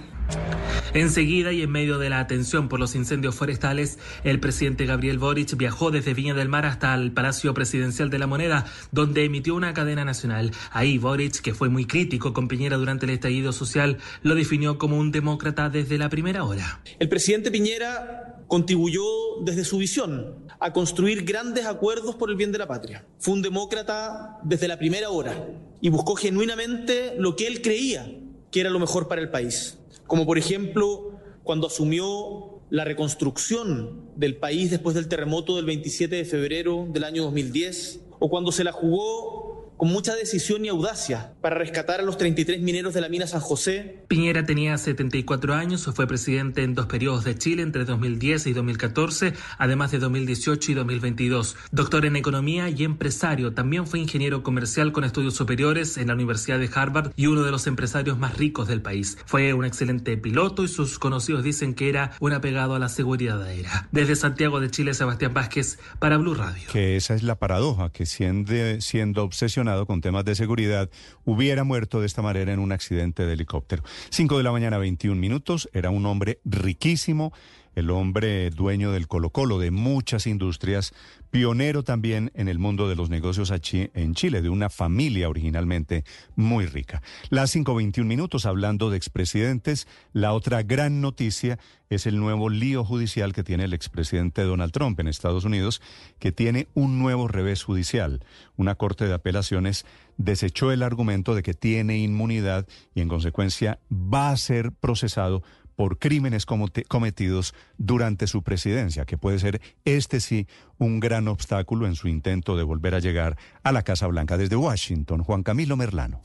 Enseguida 0.94 1.52
y 1.52 1.64
en 1.64 1.72
medio 1.72 1.98
de 1.98 2.12
la 2.12 2.20
atención 2.20 2.70
por 2.70 2.80
los 2.80 2.94
incendios 2.94 3.34
forestales, 3.34 3.98
el 4.24 4.40
presidente 4.40 4.86
Gabriel 4.86 5.18
Boric 5.18 5.58
viajó 5.58 5.90
desde 5.90 6.14
Viña 6.14 6.36
del 6.36 6.50
Mar 6.50 6.68
hasta 6.68 6.94
el 6.94 7.12
Palacio 7.12 7.52
Presidencial 7.56 8.12
de 8.12 8.20
la 8.20 8.28
Moneda, 8.28 8.68
donde 8.92 9.26
emitió 9.26 9.56
una 9.56 9.74
cadena 9.74 10.06
nacional. 10.06 10.52
Ahí 10.70 11.00
Boric, 11.00 11.42
que 11.42 11.56
fue 11.56 11.70
muy 11.70 11.86
crítico 11.86 12.32
con 12.32 12.48
Piñera 12.48 12.78
durante 12.78 13.08
el 13.08 13.12
estallido 13.14 13.54
social, 13.54 13.98
lo 14.22 14.36
definió 14.36 14.78
como 14.78 15.00
un 15.00 15.12
demócrata 15.12 15.68
desde 15.72 15.98
la 15.98 16.10
primera 16.10 16.44
hora. 16.44 16.84
El 17.00 17.10
presidente 17.10 17.50
Piñera 17.50 18.44
contribuyó 18.48 19.04
desde 19.44 19.66
su 19.66 19.80
visión 19.80 20.46
a 20.60 20.74
construir 20.74 21.24
grandes 21.24 21.66
acuerdos 21.66 22.14
por 22.14 22.30
el 22.30 22.36
bien 22.36 22.52
de 22.52 22.60
la 22.60 22.68
patria. 22.68 23.04
Fue 23.18 23.34
un 23.34 23.42
demócrata 23.42 24.38
desde 24.44 24.68
la 24.68 24.78
primera 24.78 25.10
hora 25.10 25.48
y 25.82 25.90
buscó 25.90 26.16
genuinamente 26.16 27.16
lo 27.18 27.36
que 27.36 27.48
él 27.48 27.64
creía 27.64 28.08
que 28.52 28.60
era 28.60 28.70
lo 28.70 28.78
mejor 28.78 29.08
para 29.08 29.20
el 29.20 29.32
país 29.32 29.80
como 30.14 30.28
por 30.28 30.38
ejemplo 30.38 31.18
cuando 31.42 31.66
asumió 31.66 32.62
la 32.70 32.86
reconstrucción 32.86 34.12
del 34.16 34.36
país 34.36 34.70
después 34.70 34.94
del 34.94 35.08
terremoto 35.08 35.56
del 35.56 35.66
27 35.66 36.18
de 36.18 36.24
febrero 36.24 36.86
del 36.88 37.04
año 37.04 37.24
2010, 37.24 38.00
o 38.20 38.30
cuando 38.30 38.52
se 38.52 38.64
la 38.64 38.72
jugó 38.72 39.53
con 39.78 39.90
mucha 39.90 40.16
decisión 40.16 40.66
y 40.66 40.70
audacia 40.70 41.34
para 41.42 41.56
rescatar 41.56 42.00
a 42.00 42.04
los 42.04 42.18
33 42.18 42.62
mineros 42.62 42.94
de 42.94 43.02
la 43.02 43.10
mina 43.10 43.28
San 43.28 43.42
José. 43.42 44.04
Piñera 44.08 44.46
tenía 44.46 44.78
74 44.78 45.54
años, 45.54 45.90
fue 45.94 46.08
presidente 46.08 46.64
en 46.64 46.74
dos 46.74 46.86
periodos 46.86 47.24
de 47.24 47.38
Chile 47.38 47.64
entre 47.64 47.86
2010 47.86 48.48
y 48.48 48.54
2014, 48.54 49.34
además 49.58 49.92
de 49.92 50.00
2018 50.00 50.72
y 50.72 50.76
2022. 50.76 51.56
Doctor 51.72 52.06
en 52.06 52.16
economía 52.16 52.70
y 52.70 52.84
empresario, 52.84 53.54
también 53.54 53.88
fue 53.88 54.00
ingeniero 54.00 54.44
comercial 54.44 54.92
con 54.92 55.04
estudios 55.04 55.36
superiores 55.36 55.98
en 55.98 56.08
la 56.08 56.14
Universidad 56.14 56.60
de 56.60 56.70
Harvard 56.74 57.12
y 57.16 57.28
uno 57.28 57.44
de 57.44 57.52
los 57.52 57.68
empresarios 57.68 58.18
más 58.18 58.38
ricos 58.38 58.68
del 58.68 58.82
país. 58.82 59.18
Fue 59.26 59.54
un 59.54 59.66
excelente 59.66 60.18
piloto 60.18 60.64
y 60.64 60.68
sus 60.68 61.00
conocidos 61.00 61.44
dicen 61.44 61.74
que 61.74 61.90
era 61.90 62.12
un 62.20 62.34
apegado 62.34 62.76
a 62.76 62.80
la 62.80 62.90
seguridad 62.90 63.42
aérea. 63.42 63.88
Desde 63.92 64.16
Santiago 64.16 64.60
de 64.60 64.70
Chile, 64.70 64.94
Sebastián 64.94 65.34
Vázquez 65.34 65.80
para 66.00 66.18
Blue 66.18 66.36
Radio. 66.36 66.70
Que 66.72 66.96
esa 66.96 67.16
es 67.16 67.24
la 67.24 67.36
paradoja, 67.36 67.90
que 67.90 68.06
siendo, 68.06 68.54
siendo 68.80 69.24
obsesionado 69.24 69.63
con 69.88 70.02
temas 70.02 70.26
de 70.26 70.36
seguridad 70.36 70.90
hubiera 71.24 71.64
muerto 71.64 72.02
de 72.02 72.06
esta 72.06 72.22
manera 72.22 72.52
en 72.52 72.60
un 72.60 72.74
accidente 72.74 73.26
de 73.26 73.34
helicóptero. 73.34 73.84
5 74.10 74.38
de 74.38 74.44
la 74.44 74.52
mañana, 74.52 74.78
21 74.78 75.20
minutos. 75.20 75.70
Era 75.74 75.90
un 75.90 76.06
hombre 76.06 76.40
riquísimo, 76.44 77.32
el 77.76 77.90
hombre 77.90 78.50
dueño 78.50 78.92
del 78.92 79.08
Colo 79.08 79.30
Colo, 79.30 79.60
de 79.60 79.72
muchas 79.72 80.28
industrias, 80.28 80.94
pionero 81.34 81.82
también 81.82 82.32
en 82.36 82.48
el 82.48 82.60
mundo 82.60 82.88
de 82.88 82.96
los 82.96 83.10
negocios 83.10 83.52
en 83.74 84.14
Chile, 84.14 84.44
de 84.44 84.50
una 84.50 84.70
familia 84.70 85.28
originalmente 85.28 86.04
muy 86.36 86.68
rica. 86.68 87.02
Las 87.32 87.56
5.21 87.56 88.06
minutos 88.06 88.46
hablando 88.46 88.92
de 88.92 88.98
expresidentes, 88.98 89.88
la 90.14 90.34
otra 90.34 90.62
gran 90.62 91.02
noticia 91.02 91.58
es 91.90 92.06
el 92.06 92.20
nuevo 92.20 92.50
lío 92.50 92.86
judicial 92.86 93.34
que 93.34 93.44
tiene 93.44 93.64
el 93.64 93.74
expresidente 93.74 94.44
Donald 94.44 94.72
Trump 94.72 95.00
en 95.00 95.08
Estados 95.08 95.44
Unidos, 95.44 95.82
que 96.20 96.32
tiene 96.32 96.68
un 96.76 97.00
nuevo 97.00 97.28
revés 97.28 97.64
judicial. 97.64 98.24
Una 98.56 98.76
corte 98.76 99.08
de 99.08 99.16
apelaciones 99.16 99.88
desechó 100.18 100.72
el 100.72 100.84
argumento 100.84 101.34
de 101.34 101.42
que 101.42 101.56
tiene 101.56 101.98
inmunidad 101.98 102.68
y 102.94 103.02
en 103.02 103.10
consecuencia 103.10 103.80
va 103.92 104.30
a 104.30 104.38
ser 104.38 104.72
procesado 104.72 105.42
por 105.76 105.98
crímenes 105.98 106.46
cometidos 106.46 107.54
durante 107.78 108.28
su 108.28 108.44
presidencia, 108.44 109.06
que 109.06 109.18
puede 109.18 109.40
ser 109.40 109.62
este 109.86 110.20
sí 110.20 110.48
un 110.84 111.00
gran 111.00 111.28
obstáculo 111.28 111.88
en 111.88 111.96
su 111.96 112.08
intento 112.08 112.56
de 112.56 112.64
volver 112.64 112.96
a 112.96 113.00
llegar 113.00 113.38
a 113.64 113.72
la 113.72 113.84
Casa 113.84 114.08
Blanca 114.08 114.38
desde 114.38 114.56
Washington. 114.56 115.24
Juan 115.24 115.44
Camilo 115.44 115.78
Merlano. 115.78 116.22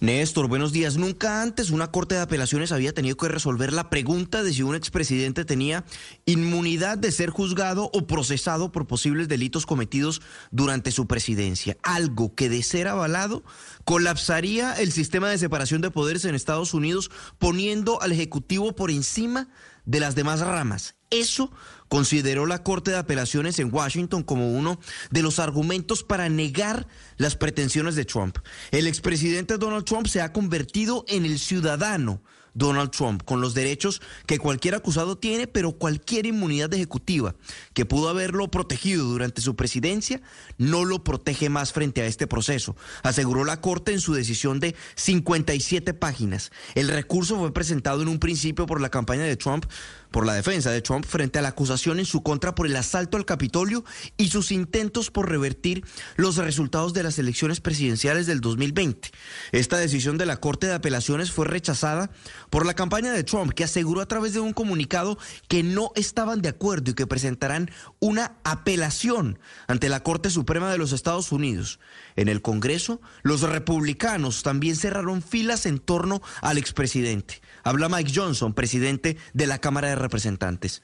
Néstor, 0.00 0.48
buenos 0.48 0.72
días. 0.72 0.96
Nunca 0.96 1.42
antes 1.42 1.70
una 1.70 1.90
Corte 1.90 2.14
de 2.14 2.22
Apelaciones 2.22 2.72
había 2.72 2.94
tenido 2.94 3.16
que 3.16 3.28
resolver 3.28 3.72
la 3.72 3.90
pregunta 3.90 4.42
de 4.42 4.52
si 4.52 4.62
un 4.62 4.74
expresidente 4.74 5.44
tenía 5.44 5.84
inmunidad 6.24 6.98
de 6.98 7.12
ser 7.12 7.30
juzgado 7.30 7.90
o 7.92 8.06
procesado 8.06 8.72
por 8.72 8.86
posibles 8.86 9.28
delitos 9.28 9.66
cometidos 9.66 10.22
durante 10.50 10.90
su 10.90 11.06
presidencia. 11.06 11.76
Algo 11.82 12.34
que 12.34 12.48
de 12.48 12.62
ser 12.62 12.88
avalado 12.88 13.44
colapsaría 13.84 14.72
el 14.74 14.92
sistema 14.92 15.28
de 15.28 15.38
separación 15.38 15.80
de 15.80 15.90
poderes 15.90 16.24
en 16.24 16.34
Estados 16.34 16.74
Unidos, 16.74 17.10
poniendo 17.38 18.00
al 18.02 18.12
Ejecutivo 18.12 18.74
por 18.74 18.90
encima 18.90 19.48
de 19.84 20.00
las 20.00 20.14
demás 20.14 20.40
ramas. 20.40 20.96
Eso 21.10 21.50
consideró 21.90 22.46
la 22.46 22.62
Corte 22.62 22.92
de 22.92 22.98
Apelaciones 22.98 23.58
en 23.58 23.74
Washington 23.74 24.22
como 24.22 24.52
uno 24.52 24.78
de 25.10 25.22
los 25.22 25.40
argumentos 25.40 26.04
para 26.04 26.28
negar 26.28 26.86
las 27.16 27.34
pretensiones 27.34 27.96
de 27.96 28.04
Trump. 28.04 28.38
El 28.70 28.86
expresidente 28.86 29.58
Donald 29.58 29.84
Trump 29.84 30.06
se 30.06 30.22
ha 30.22 30.32
convertido 30.32 31.04
en 31.08 31.26
el 31.26 31.40
ciudadano 31.40 32.22
Donald 32.54 32.90
Trump, 32.90 33.22
con 33.24 33.40
los 33.40 33.54
derechos 33.54 34.00
que 34.26 34.38
cualquier 34.38 34.74
acusado 34.74 35.18
tiene, 35.18 35.46
pero 35.46 35.72
cualquier 35.72 36.26
inmunidad 36.26 36.72
ejecutiva 36.74 37.34
que 37.74 37.86
pudo 37.86 38.08
haberlo 38.08 38.50
protegido 38.50 39.04
durante 39.04 39.40
su 39.40 39.56
presidencia 39.56 40.20
no 40.58 40.84
lo 40.84 41.04
protege 41.04 41.48
más 41.48 41.72
frente 41.72 42.02
a 42.02 42.06
este 42.06 42.26
proceso, 42.26 42.76
aseguró 43.02 43.44
la 43.44 43.60
Corte 43.60 43.92
en 43.92 44.00
su 44.00 44.14
decisión 44.14 44.60
de 44.60 44.74
57 44.96 45.94
páginas. 45.94 46.50
El 46.74 46.88
recurso 46.88 47.38
fue 47.38 47.52
presentado 47.52 48.02
en 48.02 48.08
un 48.08 48.18
principio 48.18 48.66
por 48.66 48.80
la 48.80 48.90
campaña 48.90 49.24
de 49.24 49.36
Trump 49.36 49.66
por 50.10 50.26
la 50.26 50.34
defensa 50.34 50.70
de 50.70 50.82
Trump 50.82 51.04
frente 51.04 51.38
a 51.38 51.42
la 51.42 51.48
acusación 51.48 51.98
en 51.98 52.04
su 52.04 52.22
contra 52.22 52.54
por 52.54 52.66
el 52.66 52.76
asalto 52.76 53.16
al 53.16 53.24
Capitolio 53.24 53.84
y 54.16 54.28
sus 54.28 54.52
intentos 54.52 55.10
por 55.10 55.28
revertir 55.28 55.84
los 56.16 56.36
resultados 56.36 56.92
de 56.92 57.02
las 57.02 57.18
elecciones 57.18 57.60
presidenciales 57.60 58.26
del 58.26 58.40
2020. 58.40 59.10
Esta 59.52 59.78
decisión 59.78 60.18
de 60.18 60.26
la 60.26 60.38
Corte 60.38 60.66
de 60.66 60.74
Apelaciones 60.74 61.30
fue 61.30 61.46
rechazada 61.46 62.10
por 62.50 62.66
la 62.66 62.74
campaña 62.74 63.12
de 63.12 63.24
Trump, 63.24 63.52
que 63.52 63.64
aseguró 63.64 64.00
a 64.00 64.08
través 64.08 64.32
de 64.32 64.40
un 64.40 64.52
comunicado 64.52 65.18
que 65.48 65.62
no 65.62 65.92
estaban 65.94 66.42
de 66.42 66.48
acuerdo 66.48 66.90
y 66.90 66.94
que 66.94 67.06
presentarán 67.06 67.70
una 67.98 68.36
apelación 68.44 69.38
ante 69.66 69.88
la 69.88 70.02
Corte 70.02 70.30
Suprema 70.30 70.70
de 70.70 70.78
los 70.78 70.92
Estados 70.92 71.32
Unidos. 71.32 71.78
En 72.16 72.28
el 72.28 72.42
Congreso, 72.42 73.00
los 73.22 73.42
republicanos 73.42 74.42
también 74.42 74.76
cerraron 74.76 75.22
filas 75.22 75.66
en 75.66 75.78
torno 75.78 76.20
al 76.42 76.58
expresidente. 76.58 77.40
Habla 77.62 77.88
Mike 77.88 78.12
Johnson, 78.14 78.54
presidente 78.54 79.16
de 79.32 79.46
la 79.46 79.58
Cámara 79.58 79.88
de 79.88 79.96
Representantes. 79.96 80.82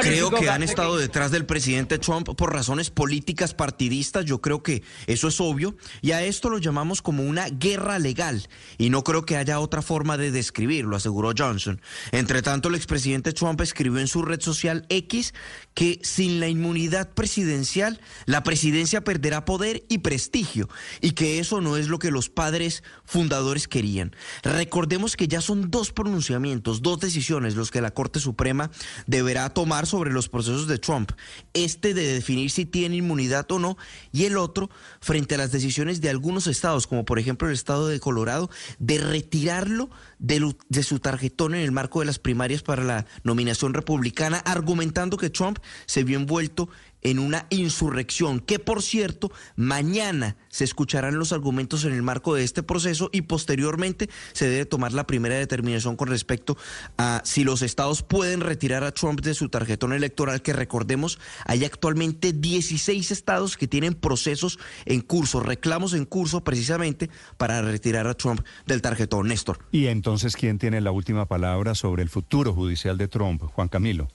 Creo 0.00 0.30
que 0.30 0.50
han 0.50 0.62
estado 0.62 0.96
detrás 0.96 1.30
del 1.30 1.46
presidente 1.46 1.98
Trump 1.98 2.28
por 2.36 2.52
razones 2.52 2.90
políticas 2.90 3.54
partidistas. 3.54 4.24
Yo 4.24 4.40
creo 4.40 4.62
que 4.62 4.82
eso 5.06 5.28
es 5.28 5.40
obvio. 5.40 5.76
Y 6.02 6.12
a 6.12 6.22
esto 6.22 6.50
lo 6.50 6.58
llamamos 6.58 7.02
como 7.02 7.22
una 7.22 7.48
guerra 7.48 7.98
legal. 7.98 8.48
Y 8.78 8.90
no 8.90 9.04
creo 9.04 9.24
que 9.24 9.36
haya 9.36 9.60
otra 9.60 9.82
forma 9.82 10.16
de 10.16 10.30
describirlo, 10.30 10.96
aseguró 10.96 11.32
Johnson. 11.36 11.80
Entre 12.12 12.42
tanto, 12.42 12.68
el 12.68 12.74
expresidente 12.74 13.32
Trump 13.32 13.60
escribió 13.60 14.00
en 14.00 14.08
su 14.08 14.22
red 14.22 14.40
social 14.40 14.86
X 14.88 15.34
que 15.74 16.00
sin 16.02 16.40
la 16.40 16.48
inmunidad 16.48 17.10
presidencial, 17.12 18.00
la 18.26 18.42
presidencia 18.42 19.02
perderá 19.02 19.44
poder 19.44 19.84
y 19.88 19.98
prestigio 19.98 20.68
y 21.00 21.12
que 21.12 21.40
eso 21.40 21.60
no 21.60 21.76
es 21.76 21.88
lo 21.88 21.98
que 21.98 22.10
los 22.10 22.30
padres 22.30 22.82
fundadores 23.04 23.68
querían. 23.68 24.14
Recordemos 24.42 25.16
que 25.16 25.28
ya 25.28 25.40
son 25.40 25.70
dos 25.70 25.92
pronunciamientos, 25.92 26.80
dos 26.80 27.00
decisiones 27.00 27.56
los 27.56 27.70
que 27.70 27.80
la 27.80 27.92
Corte 27.92 28.20
Suprema 28.20 28.70
deberá 29.06 29.50
tomar 29.50 29.86
sobre 29.86 30.12
los 30.12 30.28
procesos 30.28 30.68
de 30.68 30.78
Trump. 30.78 31.12
Este 31.52 31.92
de 31.92 32.14
definir 32.14 32.50
si 32.50 32.64
tiene 32.64 32.96
inmunidad 32.96 33.50
o 33.50 33.58
no 33.58 33.76
y 34.12 34.24
el 34.24 34.38
otro 34.38 34.70
frente 35.00 35.34
a 35.34 35.38
las 35.38 35.52
decisiones 35.52 36.00
de 36.00 36.10
algunos 36.10 36.46
estados, 36.46 36.86
como 36.86 37.04
por 37.04 37.18
ejemplo 37.18 37.48
el 37.48 37.54
estado 37.54 37.88
de 37.88 38.00
Colorado, 38.00 38.48
de 38.78 38.98
retirarlo 38.98 39.90
de, 40.24 40.82
su 40.82 41.00
tarjetón 41.00 41.54
en 41.54 41.60
el 41.60 41.72
marco 41.72 42.00
de 42.00 42.06
las 42.06 42.18
primarias 42.18 42.62
para 42.62 42.82
la 42.82 43.06
nominación 43.24 43.74
republicana, 43.74 44.38
argumentando 44.38 45.16
que 45.16 45.30
Trump 45.30 45.58
se 45.86 46.02
vio 46.02 46.18
envuelto 46.18 46.68
en 47.04 47.18
una 47.18 47.46
insurrección, 47.50 48.40
que 48.40 48.58
por 48.58 48.82
cierto, 48.82 49.30
mañana 49.54 50.36
se 50.48 50.64
escucharán 50.64 51.18
los 51.18 51.32
argumentos 51.32 51.84
en 51.84 51.92
el 51.92 52.02
marco 52.02 52.34
de 52.34 52.42
este 52.42 52.62
proceso 52.62 53.10
y 53.12 53.22
posteriormente 53.22 54.08
se 54.32 54.48
debe 54.48 54.64
tomar 54.64 54.92
la 54.92 55.06
primera 55.06 55.36
determinación 55.36 55.96
con 55.96 56.08
respecto 56.08 56.56
a 56.96 57.22
si 57.24 57.44
los 57.44 57.62
estados 57.62 58.02
pueden 58.02 58.40
retirar 58.40 58.82
a 58.84 58.92
Trump 58.92 59.20
de 59.20 59.34
su 59.34 59.48
tarjetón 59.48 59.92
electoral, 59.92 60.42
que 60.42 60.52
recordemos, 60.52 61.18
hay 61.46 61.64
actualmente 61.64 62.32
16 62.32 63.10
estados 63.10 63.56
que 63.56 63.68
tienen 63.68 63.94
procesos 63.94 64.58
en 64.86 65.00
curso, 65.00 65.40
reclamos 65.40 65.92
en 65.92 66.06
curso 66.06 66.42
precisamente 66.42 67.10
para 67.36 67.60
retirar 67.62 68.06
a 68.06 68.14
Trump 68.14 68.40
del 68.66 68.80
tarjetón, 68.80 69.28
Néstor. 69.28 69.58
Y 69.70 69.86
entonces, 69.86 70.36
¿quién 70.36 70.58
tiene 70.58 70.80
la 70.80 70.90
última 70.90 71.26
palabra 71.26 71.74
sobre 71.74 72.02
el 72.02 72.08
futuro 72.08 72.54
judicial 72.54 72.96
de 72.96 73.08
Trump, 73.08 73.42
Juan 73.42 73.68
Camilo? 73.68 74.08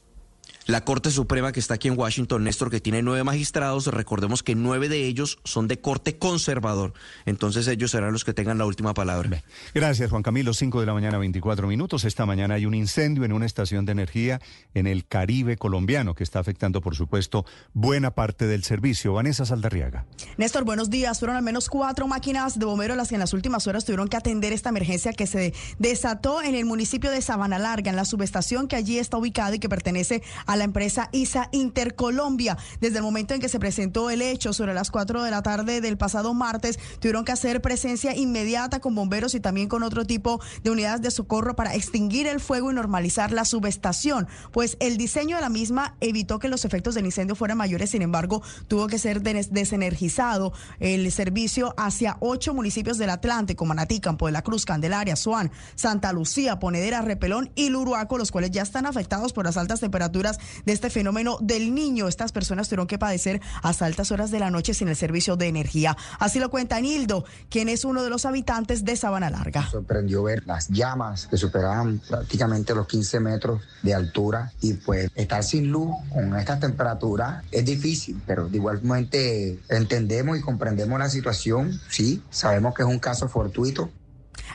La 0.70 0.82
Corte 0.82 1.10
Suprema 1.10 1.52
que 1.52 1.60
está 1.60 1.74
aquí 1.74 1.88
en 1.88 1.98
Washington, 1.98 2.44
Néstor, 2.44 2.70
que 2.70 2.80
tiene 2.80 3.02
nueve 3.02 3.24
magistrados, 3.24 3.88
recordemos 3.88 4.44
que 4.44 4.54
nueve 4.54 4.88
de 4.88 5.08
ellos 5.08 5.40
son 5.44 5.68
de 5.68 5.82
corte 5.82 6.20
conservador. 6.20 6.94
Entonces 7.26 7.68
ellos 7.68 7.90
serán 7.90 8.14
los 8.14 8.24
que 8.24 8.36
tengan 8.36 8.60
la 8.60 8.68
última 8.68 8.94
palabra. 8.94 9.42
Gracias, 9.74 10.12
Juan 10.12 10.22
Camilo. 10.22 10.54
Cinco 10.54 10.80
de 10.80 10.86
la 10.86 10.94
mañana, 10.94 11.18
24 11.18 11.68
minutos. 11.68 12.04
Esta 12.04 12.28
mañana 12.28 12.54
hay 12.54 12.68
un 12.68 12.76
incendio 12.76 13.26
en 13.26 13.34
una 13.34 13.48
estación 13.48 13.88
de 13.88 13.94
energía 13.94 14.42
en 14.76 14.86
el 14.86 15.08
Caribe 15.08 15.58
colombiano 15.58 16.14
que 16.14 16.24
está 16.24 16.38
afectando, 16.38 16.82
por 16.82 16.96
supuesto, 16.96 17.48
buena 17.74 18.12
parte 18.12 18.46
del 18.46 18.64
servicio. 18.64 19.14
Vanessa 19.14 19.48
Saldarriaga. 19.48 20.06
Néstor, 20.38 20.66
buenos 20.66 20.92
días. 20.92 21.18
Fueron 21.18 21.36
al 21.36 21.42
menos 21.42 21.68
cuatro 21.68 22.06
máquinas 22.06 22.60
de 22.60 22.66
bomberos 22.66 22.96
las 22.96 23.10
que 23.10 23.16
en 23.16 23.22
las 23.22 23.34
últimas 23.34 23.66
horas 23.66 23.86
tuvieron 23.86 24.08
que 24.08 24.18
atender 24.18 24.54
esta 24.54 24.70
emergencia 24.70 25.14
que 25.14 25.26
se 25.26 25.52
desató 25.80 26.44
en 26.44 26.54
el 26.54 26.66
municipio 26.66 27.10
de 27.10 27.24
Sabana 27.24 27.58
Larga, 27.58 27.90
en 27.90 27.96
la 27.96 28.06
subestación 28.06 28.68
que 28.68 28.76
allí 28.76 29.00
está 29.00 29.18
ubicada 29.18 29.56
y 29.56 29.60
que 29.60 29.68
pertenece 29.68 30.22
a 30.46 30.59
la 30.60 30.66
empresa 30.66 31.10
ISA 31.12 31.50
Intercolombia. 31.52 32.58
Desde 32.80 32.98
el 32.98 33.04
momento 33.04 33.34
en 33.34 33.42
que 33.42 33.50
se 33.50 33.60
presentó 33.60 34.10
el 34.10 34.22
hecho 34.22 34.54
sobre 34.54 34.76
las 34.76 34.92
4 34.92 35.24
de 35.24 35.32
la 35.32 35.42
tarde 35.42 35.82
del 35.82 35.98
pasado 35.98 36.34
martes, 36.34 36.78
tuvieron 37.00 37.26
que 37.26 37.32
hacer 37.32 37.62
presencia 37.62 38.16
inmediata 38.16 38.80
con 38.80 38.94
bomberos 38.94 39.34
y 39.34 39.40
también 39.40 39.68
con 39.68 39.84
otro 39.84 40.06
tipo 40.06 40.40
de 40.64 40.70
unidades 40.70 41.02
de 41.02 41.12
socorro 41.12 41.56
para 41.56 41.74
extinguir 41.74 42.28
el 42.28 42.40
fuego 42.40 42.72
y 42.72 42.76
normalizar 42.76 43.32
la 43.32 43.46
subestación. 43.46 44.28
Pues 44.52 44.78
el 44.80 44.98
diseño 44.98 45.38
de 45.38 45.42
la 45.42 45.50
misma 45.50 45.96
evitó 46.02 46.40
que 46.40 46.50
los 46.50 46.66
efectos 46.66 46.96
del 46.96 47.06
incendio 47.06 47.36
fueran 47.36 47.58
mayores, 47.58 47.90
sin 47.90 48.02
embargo, 48.02 48.44
tuvo 48.68 48.88
que 48.88 49.00
ser 49.00 49.22
desenergizado 49.22 50.54
el 50.80 51.12
servicio 51.12 51.74
hacia 51.78 52.18
ocho 52.20 52.54
municipios 52.54 52.98
del 52.98 53.10
Atlántico, 53.10 53.66
Manatí, 53.66 54.00
Campo 54.00 54.26
de 54.26 54.34
la 54.34 54.42
Cruz, 54.42 54.66
Candelaria, 54.66 55.16
Suán, 55.16 55.52
Santa 55.76 56.12
Lucía, 56.14 56.60
Ponedera, 56.60 57.02
Repelón 57.02 57.52
y 57.56 57.70
Luruaco, 57.70 58.18
los 58.18 58.32
cuales 58.32 58.52
ya 58.52 58.62
están 58.62 58.86
afectados 58.86 59.34
por 59.34 59.46
las 59.46 59.58
altas 59.58 59.80
temperaturas 59.80 60.39
de 60.66 60.74
este 60.74 60.90
fenómeno 60.90 61.38
del 61.42 61.74
niño. 61.74 62.08
Estas 62.08 62.32
personas 62.32 62.68
tuvieron 62.68 62.88
que 62.88 62.98
padecer 62.98 63.42
hasta 63.62 63.86
altas 63.86 64.12
horas 64.12 64.32
de 64.32 64.40
la 64.40 64.52
noche 64.52 64.74
sin 64.74 64.88
el 64.88 64.96
servicio 64.96 65.36
de 65.36 65.48
energía. 65.48 65.96
Así 66.20 66.40
lo 66.40 66.50
cuenta 66.50 66.80
Nildo, 66.80 67.26
quien 67.50 67.70
es 67.70 67.86
uno 67.86 68.04
de 68.04 68.10
los 68.10 68.26
habitantes 68.26 68.86
de 68.86 68.96
Sabana 68.96 69.30
Larga. 69.30 69.70
sorprendió 69.70 70.24
ver 70.24 70.46
las 70.46 70.68
llamas 70.70 71.28
que 71.28 71.38
superaban 71.38 72.00
prácticamente 72.08 72.76
los 72.76 72.88
15 72.88 73.20
metros 73.20 73.62
de 73.84 73.94
altura 73.94 74.52
y 74.62 74.74
pues 74.74 75.10
estar 75.16 75.44
sin 75.44 75.72
luz 75.72 75.96
con 76.12 76.36
esta 76.36 76.60
temperatura 76.60 77.44
es 77.52 77.66
difícil, 77.66 78.22
pero 78.26 78.50
igualmente 78.52 79.60
entendemos 79.70 80.38
y 80.38 80.42
comprendemos 80.42 81.00
la 81.00 81.10
situación, 81.10 81.80
sí, 81.90 82.22
sabemos 82.30 82.74
que 82.74 82.84
es 82.84 82.88
un 82.88 83.00
caso 83.00 83.28
fortuito, 83.28 83.90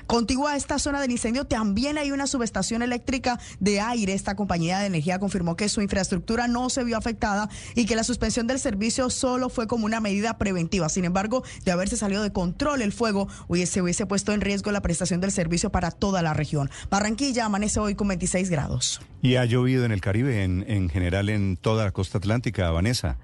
Contigua 0.07 0.53
a 0.53 0.57
esta 0.57 0.79
zona 0.79 1.01
del 1.01 1.11
incendio 1.11 1.45
también 1.45 1.99
hay 1.99 2.13
una 2.13 2.27
subestación 2.27 2.83
eléctrica 2.83 3.41
de 3.59 3.81
aire. 3.81 4.13
Esta 4.13 4.37
compañía 4.37 4.79
de 4.79 4.87
energía 4.87 5.19
confirmó 5.19 5.57
que 5.57 5.69
su 5.69 5.81
infraestructura 5.81 6.47
no 6.47 6.71
se 6.71 6.85
vio 6.85 6.97
afectada 6.97 7.49
y 7.75 7.87
que 7.87 7.97
la 7.97 8.05
suspensión 8.05 8.47
del 8.47 8.59
servicio 8.59 9.11
solo 9.11 9.49
fue 9.49 9.67
como 9.67 9.87
una 9.87 10.01
medida 10.01 10.39
preventiva. 10.39 10.89
Sin 10.89 11.05
embargo, 11.05 11.43
de 11.65 11.73
haberse 11.73 11.97
salido 11.97 12.23
de 12.23 12.33
control 12.33 12.83
el 12.83 12.93
fuego, 12.93 13.29
se 13.67 13.83
hubiese 13.83 14.07
puesto 14.07 14.33
en 14.33 14.41
riesgo 14.41 14.73
la 14.73 14.83
prestación 14.83 15.21
del 15.21 15.33
servicio 15.33 15.71
para 15.71 15.91
toda 15.91 16.23
la 16.23 16.35
región. 16.35 16.71
Barranquilla 16.91 17.47
amanece 17.47 17.81
hoy 17.81 17.95
con 17.95 18.09
26 18.09 18.51
grados. 18.51 19.01
Y 19.23 19.37
ha 19.37 19.45
llovido 19.45 19.85
en 19.85 19.93
el 19.93 20.01
Caribe, 20.01 20.45
en, 20.45 20.65
en 20.69 20.89
general 20.89 21.29
en 21.29 21.57
toda 21.57 21.85
la 21.85 21.93
costa 21.93 22.19
atlántica, 22.19 22.71
Vanessa. 22.71 23.17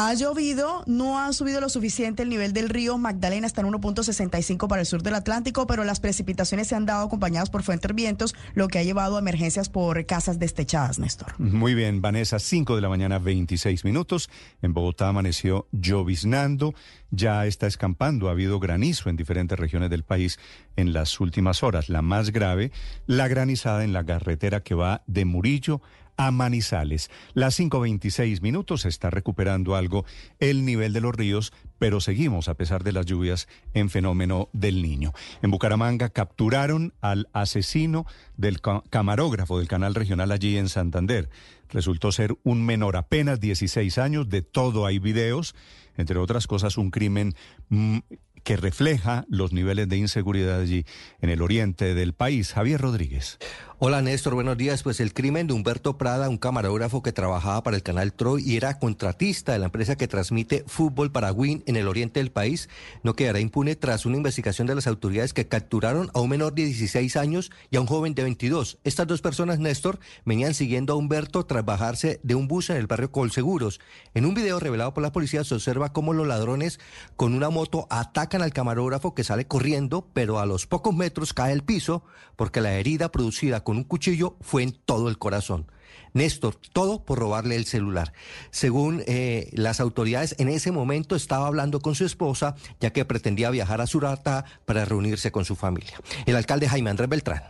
Ha 0.00 0.14
llovido, 0.14 0.84
no 0.86 1.18
ha 1.18 1.32
subido 1.32 1.60
lo 1.60 1.68
suficiente 1.68 2.22
el 2.22 2.28
nivel 2.28 2.52
del 2.52 2.68
río 2.68 2.98
Magdalena, 2.98 3.48
está 3.48 3.62
en 3.62 3.66
1.65 3.66 4.68
para 4.68 4.82
el 4.82 4.86
sur 4.86 5.02
del 5.02 5.16
Atlántico, 5.16 5.66
pero 5.66 5.82
las 5.82 5.98
precipitaciones 5.98 6.68
se 6.68 6.76
han 6.76 6.86
dado 6.86 7.04
acompañadas 7.04 7.50
por 7.50 7.64
fuertes 7.64 7.92
vientos, 7.96 8.36
lo 8.54 8.68
que 8.68 8.78
ha 8.78 8.84
llevado 8.84 9.16
a 9.16 9.18
emergencias 9.18 9.68
por 9.68 10.06
casas 10.06 10.38
destechadas, 10.38 11.00
Néstor. 11.00 11.34
Muy 11.40 11.74
bien, 11.74 12.00
Vanessa, 12.00 12.38
5 12.38 12.76
de 12.76 12.80
la 12.80 12.88
mañana, 12.88 13.18
26 13.18 13.84
minutos. 13.84 14.30
En 14.62 14.72
Bogotá 14.72 15.08
amaneció 15.08 15.66
lloviznando, 15.72 16.74
ya 17.10 17.44
está 17.46 17.66
escampando, 17.66 18.28
ha 18.28 18.30
habido 18.30 18.60
granizo 18.60 19.10
en 19.10 19.16
diferentes 19.16 19.58
regiones 19.58 19.90
del 19.90 20.04
país 20.04 20.38
en 20.76 20.92
las 20.92 21.18
últimas 21.18 21.64
horas. 21.64 21.88
La 21.88 22.02
más 22.02 22.30
grave, 22.30 22.70
la 23.06 23.26
granizada 23.26 23.82
en 23.82 23.92
la 23.92 24.04
carretera 24.04 24.60
que 24.60 24.76
va 24.76 25.02
de 25.08 25.24
Murillo 25.24 25.82
a 26.18 26.30
Manizales. 26.30 27.10
Las 27.32 27.58
5.26 27.58 28.42
minutos 28.42 28.84
está 28.84 29.08
recuperando 29.08 29.76
algo 29.76 30.04
el 30.40 30.66
nivel 30.66 30.92
de 30.92 31.00
los 31.00 31.14
ríos, 31.14 31.52
pero 31.78 32.00
seguimos, 32.00 32.48
a 32.48 32.54
pesar 32.54 32.84
de 32.84 32.92
las 32.92 33.06
lluvias, 33.06 33.48
en 33.72 33.88
fenómeno 33.88 34.50
del 34.52 34.82
niño. 34.82 35.14
En 35.40 35.50
Bucaramanga 35.50 36.10
capturaron 36.10 36.92
al 37.00 37.28
asesino 37.32 38.04
del 38.36 38.60
camarógrafo 38.60 39.58
del 39.58 39.68
canal 39.68 39.94
regional 39.94 40.32
allí 40.32 40.58
en 40.58 40.68
Santander. 40.68 41.30
Resultó 41.70 42.12
ser 42.12 42.36
un 42.42 42.66
menor, 42.66 42.96
apenas 42.96 43.40
16 43.40 43.96
años, 43.98 44.28
de 44.28 44.42
todo 44.42 44.86
hay 44.86 44.98
videos, 44.98 45.54
entre 45.96 46.18
otras 46.18 46.46
cosas 46.46 46.78
un 46.78 46.90
crimen 46.90 47.34
mm, 47.68 47.98
que 48.42 48.56
refleja 48.56 49.26
los 49.28 49.52
niveles 49.52 49.88
de 49.88 49.98
inseguridad 49.98 50.60
allí 50.60 50.84
en 51.20 51.30
el 51.30 51.42
oriente 51.42 51.94
del 51.94 52.14
país. 52.14 52.52
Javier 52.52 52.80
Rodríguez. 52.80 53.38
Hola 53.80 54.02
Néstor, 54.02 54.34
buenos 54.34 54.56
días. 54.56 54.82
Pues 54.82 54.98
el 54.98 55.14
crimen 55.14 55.46
de 55.46 55.52
Humberto 55.52 55.98
Prada, 55.98 56.28
un 56.28 56.36
camarógrafo 56.36 57.00
que 57.00 57.12
trabajaba 57.12 57.62
para 57.62 57.76
el 57.76 57.84
canal 57.84 58.12
Troy 58.12 58.42
y 58.44 58.56
era 58.56 58.80
contratista 58.80 59.52
de 59.52 59.60
la 59.60 59.66
empresa 59.66 59.94
que 59.94 60.08
transmite 60.08 60.64
fútbol 60.66 61.12
para 61.12 61.30
Win 61.30 61.62
en 61.64 61.76
el 61.76 61.86
oriente 61.86 62.18
del 62.18 62.32
país, 62.32 62.68
no 63.04 63.14
quedará 63.14 63.38
impune 63.38 63.76
tras 63.76 64.04
una 64.04 64.16
investigación 64.16 64.66
de 64.66 64.74
las 64.74 64.88
autoridades 64.88 65.32
que 65.32 65.46
capturaron 65.46 66.10
a 66.12 66.20
un 66.20 66.28
menor 66.28 66.54
de 66.54 66.64
16 66.64 67.16
años 67.16 67.52
y 67.70 67.76
a 67.76 67.80
un 67.80 67.86
joven 67.86 68.16
de 68.16 68.24
22. 68.24 68.78
Estas 68.82 69.06
dos 69.06 69.22
personas, 69.22 69.60
Néstor, 69.60 70.00
venían 70.24 70.54
siguiendo 70.54 70.94
a 70.94 70.96
Humberto 70.96 71.46
tras 71.46 71.64
bajarse 71.64 72.18
de 72.24 72.34
un 72.34 72.48
bus 72.48 72.70
en 72.70 72.78
el 72.78 72.88
barrio 72.88 73.12
Colseguros. 73.12 73.78
En 74.12 74.26
un 74.26 74.34
video 74.34 74.58
revelado 74.58 74.92
por 74.92 75.04
la 75.04 75.12
policía 75.12 75.44
se 75.44 75.54
observa 75.54 75.92
cómo 75.92 76.14
los 76.14 76.26
ladrones 76.26 76.80
con 77.14 77.32
una 77.32 77.48
moto 77.48 77.86
atacan 77.90 78.42
al 78.42 78.52
camarógrafo 78.52 79.14
que 79.14 79.22
sale 79.22 79.46
corriendo, 79.46 80.04
pero 80.14 80.40
a 80.40 80.46
los 80.46 80.66
pocos 80.66 80.96
metros 80.96 81.32
cae 81.32 81.52
al 81.52 81.62
piso 81.62 82.02
porque 82.38 82.60
la 82.60 82.74
herida 82.74 83.10
producida 83.10 83.64
con 83.64 83.78
un 83.78 83.82
cuchillo 83.82 84.36
fue 84.40 84.62
en 84.62 84.70
todo 84.70 85.08
el 85.08 85.18
corazón. 85.18 85.66
Néstor, 86.12 86.54
todo 86.72 87.04
por 87.04 87.18
robarle 87.18 87.56
el 87.56 87.66
celular. 87.66 88.12
Según 88.52 89.02
eh, 89.08 89.50
las 89.52 89.80
autoridades, 89.80 90.36
en 90.38 90.48
ese 90.48 90.70
momento 90.70 91.16
estaba 91.16 91.48
hablando 91.48 91.80
con 91.80 91.96
su 91.96 92.06
esposa, 92.06 92.54
ya 92.78 92.90
que 92.90 93.04
pretendía 93.04 93.50
viajar 93.50 93.80
a 93.80 93.88
Surata 93.88 94.44
para 94.66 94.84
reunirse 94.84 95.32
con 95.32 95.44
su 95.44 95.56
familia. 95.56 95.98
El 96.26 96.36
alcalde 96.36 96.68
Jaime 96.68 96.90
Andrés 96.90 97.08
Beltrán 97.08 97.42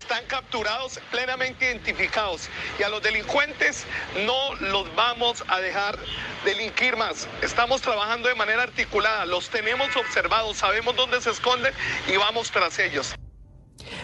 están 0.00 0.24
capturados, 0.26 1.00
plenamente 1.10 1.66
identificados. 1.66 2.48
Y 2.78 2.84
a 2.84 2.88
los 2.88 3.02
delincuentes 3.02 3.84
no 4.26 4.54
los 4.56 4.94
vamos 4.94 5.44
a 5.48 5.60
dejar 5.60 5.98
delinquir 6.44 6.96
más. 6.96 7.28
Estamos 7.42 7.82
trabajando 7.82 8.28
de 8.28 8.34
manera 8.34 8.62
articulada, 8.62 9.26
los 9.26 9.50
tenemos 9.50 9.94
observados, 9.96 10.56
sabemos 10.56 10.96
dónde 10.96 11.20
se 11.20 11.30
esconden 11.30 11.74
y 12.08 12.16
vamos 12.16 12.50
tras 12.50 12.78
ellos. 12.78 13.14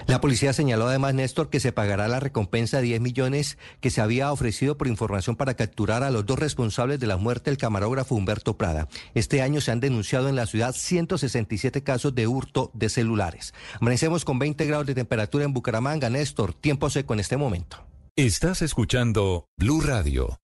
La 0.06 0.20
policía 0.20 0.52
señaló 0.52 0.88
además, 0.88 1.14
Néstor, 1.14 1.50
que 1.50 1.60
se 1.60 1.72
pagará 1.72 2.08
la 2.08 2.20
recompensa 2.20 2.78
de 2.78 2.84
10 2.84 3.00
millones 3.00 3.58
que 3.80 3.90
se 3.90 4.00
había 4.00 4.32
ofrecido 4.32 4.76
por 4.76 4.88
información 4.88 5.36
para 5.36 5.54
capturar 5.54 6.02
a 6.02 6.10
los 6.10 6.26
dos 6.26 6.38
responsables 6.38 7.00
de 7.00 7.06
la 7.06 7.16
muerte 7.16 7.50
del 7.50 7.58
camarógrafo 7.58 8.14
Humberto 8.14 8.56
Prada. 8.56 8.88
Este 9.14 9.42
año 9.42 9.60
se 9.60 9.70
han 9.72 9.80
denunciado 9.80 10.28
en 10.28 10.36
la 10.36 10.46
ciudad 10.46 10.74
167 10.74 11.82
casos 11.82 12.14
de 12.14 12.26
hurto 12.26 12.70
de 12.74 12.88
celulares. 12.88 13.54
Amanecemos 13.80 14.24
con 14.24 14.38
20 14.38 14.64
grados 14.66 14.86
de 14.86 14.94
temperatura 14.94 15.44
en 15.44 15.52
Bucaramanga. 15.52 16.10
Néstor, 16.10 16.54
tiempo 16.54 16.90
seco 16.90 17.14
en 17.14 17.20
este 17.20 17.36
momento. 17.36 17.86
Estás 18.16 18.62
escuchando 18.62 19.46
Blue 19.58 19.80
Radio. 19.80 20.38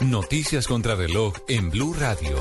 Noticias 0.00 0.66
contra 0.66 0.94
reloj 0.94 1.34
en 1.48 1.70
Blue 1.70 1.94
Radio. 1.94 2.36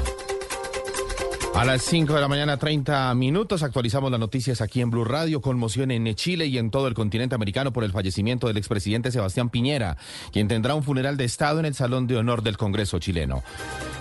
A 1.55 1.63
las 1.63 1.83
5 1.83 2.13
de 2.13 2.19
la 2.19 2.27
mañana, 2.27 2.57
30 2.57 3.15
minutos, 3.15 3.63
actualizamos 3.63 4.11
las 4.11 4.19
noticias 4.19 4.59
aquí 4.59 4.81
en 4.81 4.91
Blue 4.91 5.05
Radio. 5.05 5.39
Conmoción 5.39 5.89
en 5.89 6.13
Chile 6.13 6.47
y 6.47 6.57
en 6.57 6.69
todo 6.69 6.89
el 6.89 6.93
continente 6.93 7.33
americano 7.33 7.71
por 7.71 7.85
el 7.85 7.93
fallecimiento 7.93 8.47
del 8.47 8.57
expresidente 8.57 9.09
Sebastián 9.09 9.49
Piñera, 9.49 9.95
quien 10.33 10.49
tendrá 10.49 10.75
un 10.75 10.83
funeral 10.83 11.15
de 11.15 11.23
Estado 11.23 11.61
en 11.61 11.65
el 11.65 11.73
Salón 11.73 12.07
de 12.07 12.17
Honor 12.17 12.43
del 12.43 12.57
Congreso 12.57 12.99
chileno. 12.99 13.41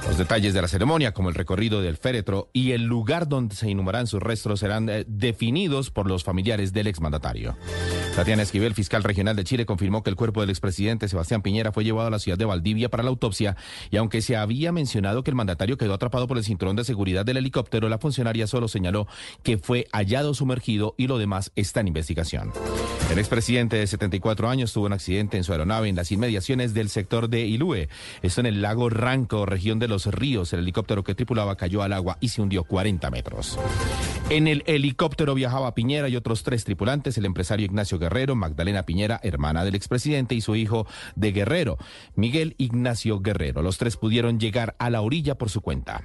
Los 0.09 0.19
detalles 0.19 0.53
de 0.53 0.63
la 0.63 0.69
ceremonia, 0.69 1.13
como 1.13 1.29
el 1.29 1.37
recorrido 1.37 1.81
del 1.81 1.97
féretro 1.97 2.51
y 2.53 2.73
el 2.73 2.83
lugar 2.83 3.29
donde 3.29 3.55
se 3.55 3.71
inhumarán 3.71 4.09
sus 4.09 4.21
restos, 4.21 4.61
serán 4.61 4.89
eh, 4.89 5.05
definidos 5.07 5.91
por 5.91 6.09
los 6.09 6.25
familiares 6.25 6.73
del 6.73 6.89
exmandatario. 6.89 7.57
Tatiana 8.17 8.43
Esquivel, 8.43 8.75
fiscal 8.75 9.03
regional 9.03 9.35
de 9.35 9.45
Chile, 9.45 9.65
confirmó 9.65 10.03
que 10.03 10.11
el 10.11 10.17
cuerpo 10.17 10.41
del 10.41 10.51
expresidente 10.51 11.09
Sebastián 11.09 11.43
Piñera 11.43 11.73
fue 11.73 11.85
llevado 11.85 12.09
a 12.09 12.11
la 12.11 12.19
ciudad 12.19 12.37
de 12.37 12.45
Valdivia 12.45 12.89
para 12.89 13.03
la 13.03 13.09
autopsia 13.09 13.57
y 13.91 13.97
aunque 13.97 14.23
se 14.23 14.37
había 14.37 14.73
mencionado 14.73 15.25
que 15.25 15.31
el 15.31 15.37
mandatario 15.37 15.77
quedó 15.77 15.95
atrapado 15.95 16.27
por 16.27 16.37
el 16.37 16.45
cinturón 16.45 16.77
de 16.77 16.85
seguridad 16.85 17.25
del 17.25 17.39
helicóptero, 17.45 17.89
la 17.89 17.99
funcionaria 17.99 18.47
solo 18.47 18.69
señaló 18.69 19.07
que 19.43 19.59
fue 19.59 19.87
hallado 19.93 20.35
sumergido 20.35 20.95
y 20.97 21.07
lo 21.07 21.19
demás 21.19 21.53
está 21.55 21.81
en 21.81 21.89
investigación. 21.89 22.53
El 23.11 23.19
expresidente 23.19 23.77
de 23.77 23.87
74 23.87 24.49
años 24.49 24.73
tuvo 24.73 24.87
un 24.87 24.93
accidente 24.93 25.37
en 25.37 25.45
su 25.45 25.53
aeronave 25.53 25.89
en 25.89 25.97
las 25.97 26.11
inmediaciones 26.11 26.75
del 26.75 26.89
sector 26.89 27.29
de 27.29 27.47
Ilue, 27.47 27.89
esto 28.23 28.41
en 28.41 28.47
el 28.47 28.63
lago 28.63 28.89
Ranco, 28.89 29.47
región 29.47 29.79
de 29.79 29.89
los 29.89 30.07
ríos. 30.07 30.53
El 30.53 30.61
helicóptero 30.61 31.05
que 31.05 31.15
tripulaba 31.15 31.57
cayó 31.57 31.83
al 31.83 31.93
agua 31.93 32.17
y 32.21 32.29
se 32.29 32.43
hundió 32.43 32.65
40 32.65 33.11
metros. 33.11 33.59
En 34.31 34.49
el 34.49 34.63
helicóptero 34.67 35.35
viajaba 35.35 35.75
Piñera 35.75 36.09
y 36.09 36.17
otros 36.17 36.43
tres 36.43 36.65
tripulantes, 36.65 37.19
el 37.19 37.27
empresario 37.27 37.67
Ignacio 37.67 37.99
Guerrero, 37.99 38.35
Magdalena 38.35 38.85
Piñera, 38.85 39.21
hermana 39.23 39.65
del 39.65 39.75
expresidente, 39.75 40.35
y 40.35 40.41
su 40.41 40.57
hijo 40.57 40.87
de 41.15 41.33
Guerrero, 41.33 41.77
Miguel 42.17 42.55
Ignacio 42.59 43.21
Guerrero. 43.21 43.63
Los 43.63 43.79
tres 43.79 43.97
pudieron 43.97 44.41
llegar 44.41 44.75
a 44.79 44.91
la 44.91 45.03
orilla 45.03 45.37
por 45.37 45.51
su 45.51 45.61
cuenta. 45.61 46.05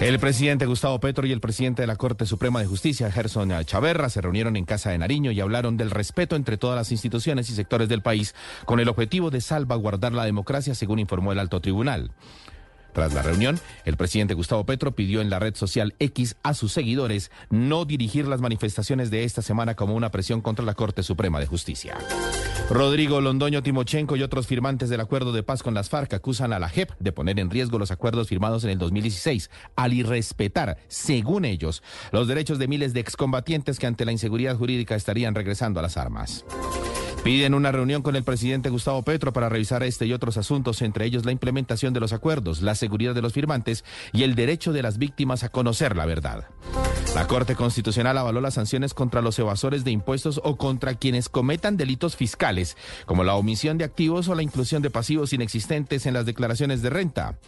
El 0.00 0.18
presidente 0.18 0.66
Gustavo 0.66 0.98
Petro 0.98 1.24
y 1.24 1.30
el 1.30 1.40
presidente 1.40 1.82
de 1.82 1.86
la 1.86 1.94
Corte 1.94 2.26
Suprema 2.26 2.58
de 2.58 2.66
Justicia, 2.66 3.10
Gerson 3.12 3.52
Chaverra, 3.64 4.10
se 4.10 4.20
reunieron 4.20 4.56
en 4.56 4.64
Casa 4.64 4.90
de 4.90 4.98
Nariño 4.98 5.30
y 5.30 5.40
hablaron 5.40 5.76
del 5.76 5.92
respeto 5.92 6.34
entre 6.34 6.58
todas 6.58 6.76
las 6.76 6.90
instituciones 6.90 7.48
y 7.48 7.54
sectores 7.54 7.88
del 7.88 8.02
país 8.02 8.34
con 8.64 8.80
el 8.80 8.88
objetivo 8.88 9.30
de 9.30 9.40
salvaguardar 9.40 10.12
la 10.12 10.24
democracia, 10.24 10.74
según 10.74 10.98
informó 10.98 11.32
el 11.32 11.38
alto 11.38 11.60
tribunal. 11.60 12.10
Tras 12.94 13.12
la 13.12 13.22
reunión, 13.22 13.58
el 13.84 13.96
presidente 13.96 14.34
Gustavo 14.34 14.64
Petro 14.64 14.92
pidió 14.92 15.20
en 15.20 15.28
la 15.28 15.40
red 15.40 15.56
social 15.56 15.94
X 15.98 16.36
a 16.44 16.54
sus 16.54 16.72
seguidores 16.72 17.32
no 17.50 17.84
dirigir 17.84 18.28
las 18.28 18.40
manifestaciones 18.40 19.10
de 19.10 19.24
esta 19.24 19.42
semana 19.42 19.74
como 19.74 19.94
una 19.94 20.12
presión 20.12 20.40
contra 20.40 20.64
la 20.64 20.74
Corte 20.74 21.02
Suprema 21.02 21.40
de 21.40 21.46
Justicia. 21.46 21.98
Rodrigo 22.70 23.20
Londoño 23.20 23.64
Timochenko 23.64 24.14
y 24.16 24.22
otros 24.22 24.46
firmantes 24.46 24.88
del 24.88 25.00
acuerdo 25.00 25.32
de 25.32 25.42
paz 25.42 25.62
con 25.64 25.74
las 25.74 25.90
FARC 25.90 26.14
acusan 26.14 26.52
a 26.52 26.60
la 26.60 26.68
JEP 26.68 26.92
de 27.00 27.12
poner 27.12 27.38
en 27.40 27.50
riesgo 27.50 27.78
los 27.78 27.90
acuerdos 27.90 28.28
firmados 28.28 28.62
en 28.62 28.70
el 28.70 28.78
2016 28.78 29.50
al 29.74 29.92
irrespetar, 29.92 30.78
según 30.86 31.44
ellos, 31.44 31.82
los 32.12 32.28
derechos 32.28 32.60
de 32.60 32.68
miles 32.68 32.94
de 32.94 33.00
excombatientes 33.00 33.80
que 33.80 33.88
ante 33.88 34.04
la 34.04 34.12
inseguridad 34.12 34.56
jurídica 34.56 34.94
estarían 34.94 35.34
regresando 35.34 35.80
a 35.80 35.82
las 35.82 35.96
armas. 35.96 36.44
Piden 37.24 37.54
una 37.54 37.72
reunión 37.72 38.02
con 38.02 38.16
el 38.16 38.22
presidente 38.22 38.68
Gustavo 38.68 39.02
Petro 39.02 39.32
para 39.32 39.48
revisar 39.48 39.82
este 39.82 40.04
y 40.04 40.12
otros 40.12 40.36
asuntos, 40.36 40.82
entre 40.82 41.06
ellos 41.06 41.24
la 41.24 41.32
implementación 41.32 41.94
de 41.94 42.00
los 42.00 42.12
acuerdos, 42.12 42.60
la 42.60 42.74
seguridad 42.74 43.14
de 43.14 43.22
los 43.22 43.32
firmantes 43.32 43.82
y 44.12 44.24
el 44.24 44.34
derecho 44.34 44.74
de 44.74 44.82
las 44.82 44.98
víctimas 44.98 45.42
a 45.42 45.48
conocer 45.48 45.96
la 45.96 46.04
verdad. 46.04 46.44
La 47.14 47.26
Corte 47.26 47.56
Constitucional 47.56 48.18
avaló 48.18 48.42
las 48.42 48.54
sanciones 48.54 48.92
contra 48.92 49.22
los 49.22 49.38
evasores 49.38 49.84
de 49.84 49.90
impuestos 49.90 50.38
o 50.44 50.56
contra 50.56 50.96
quienes 50.96 51.30
cometan 51.30 51.78
delitos 51.78 52.14
fiscales, 52.14 52.76
como 53.06 53.24
la 53.24 53.36
omisión 53.36 53.78
de 53.78 53.84
activos 53.84 54.28
o 54.28 54.34
la 54.34 54.42
inclusión 54.42 54.82
de 54.82 54.90
pasivos 54.90 55.32
inexistentes 55.32 56.04
en 56.04 56.12
las 56.12 56.26
declaraciones 56.26 56.82
de 56.82 56.90
renta. 56.90 57.38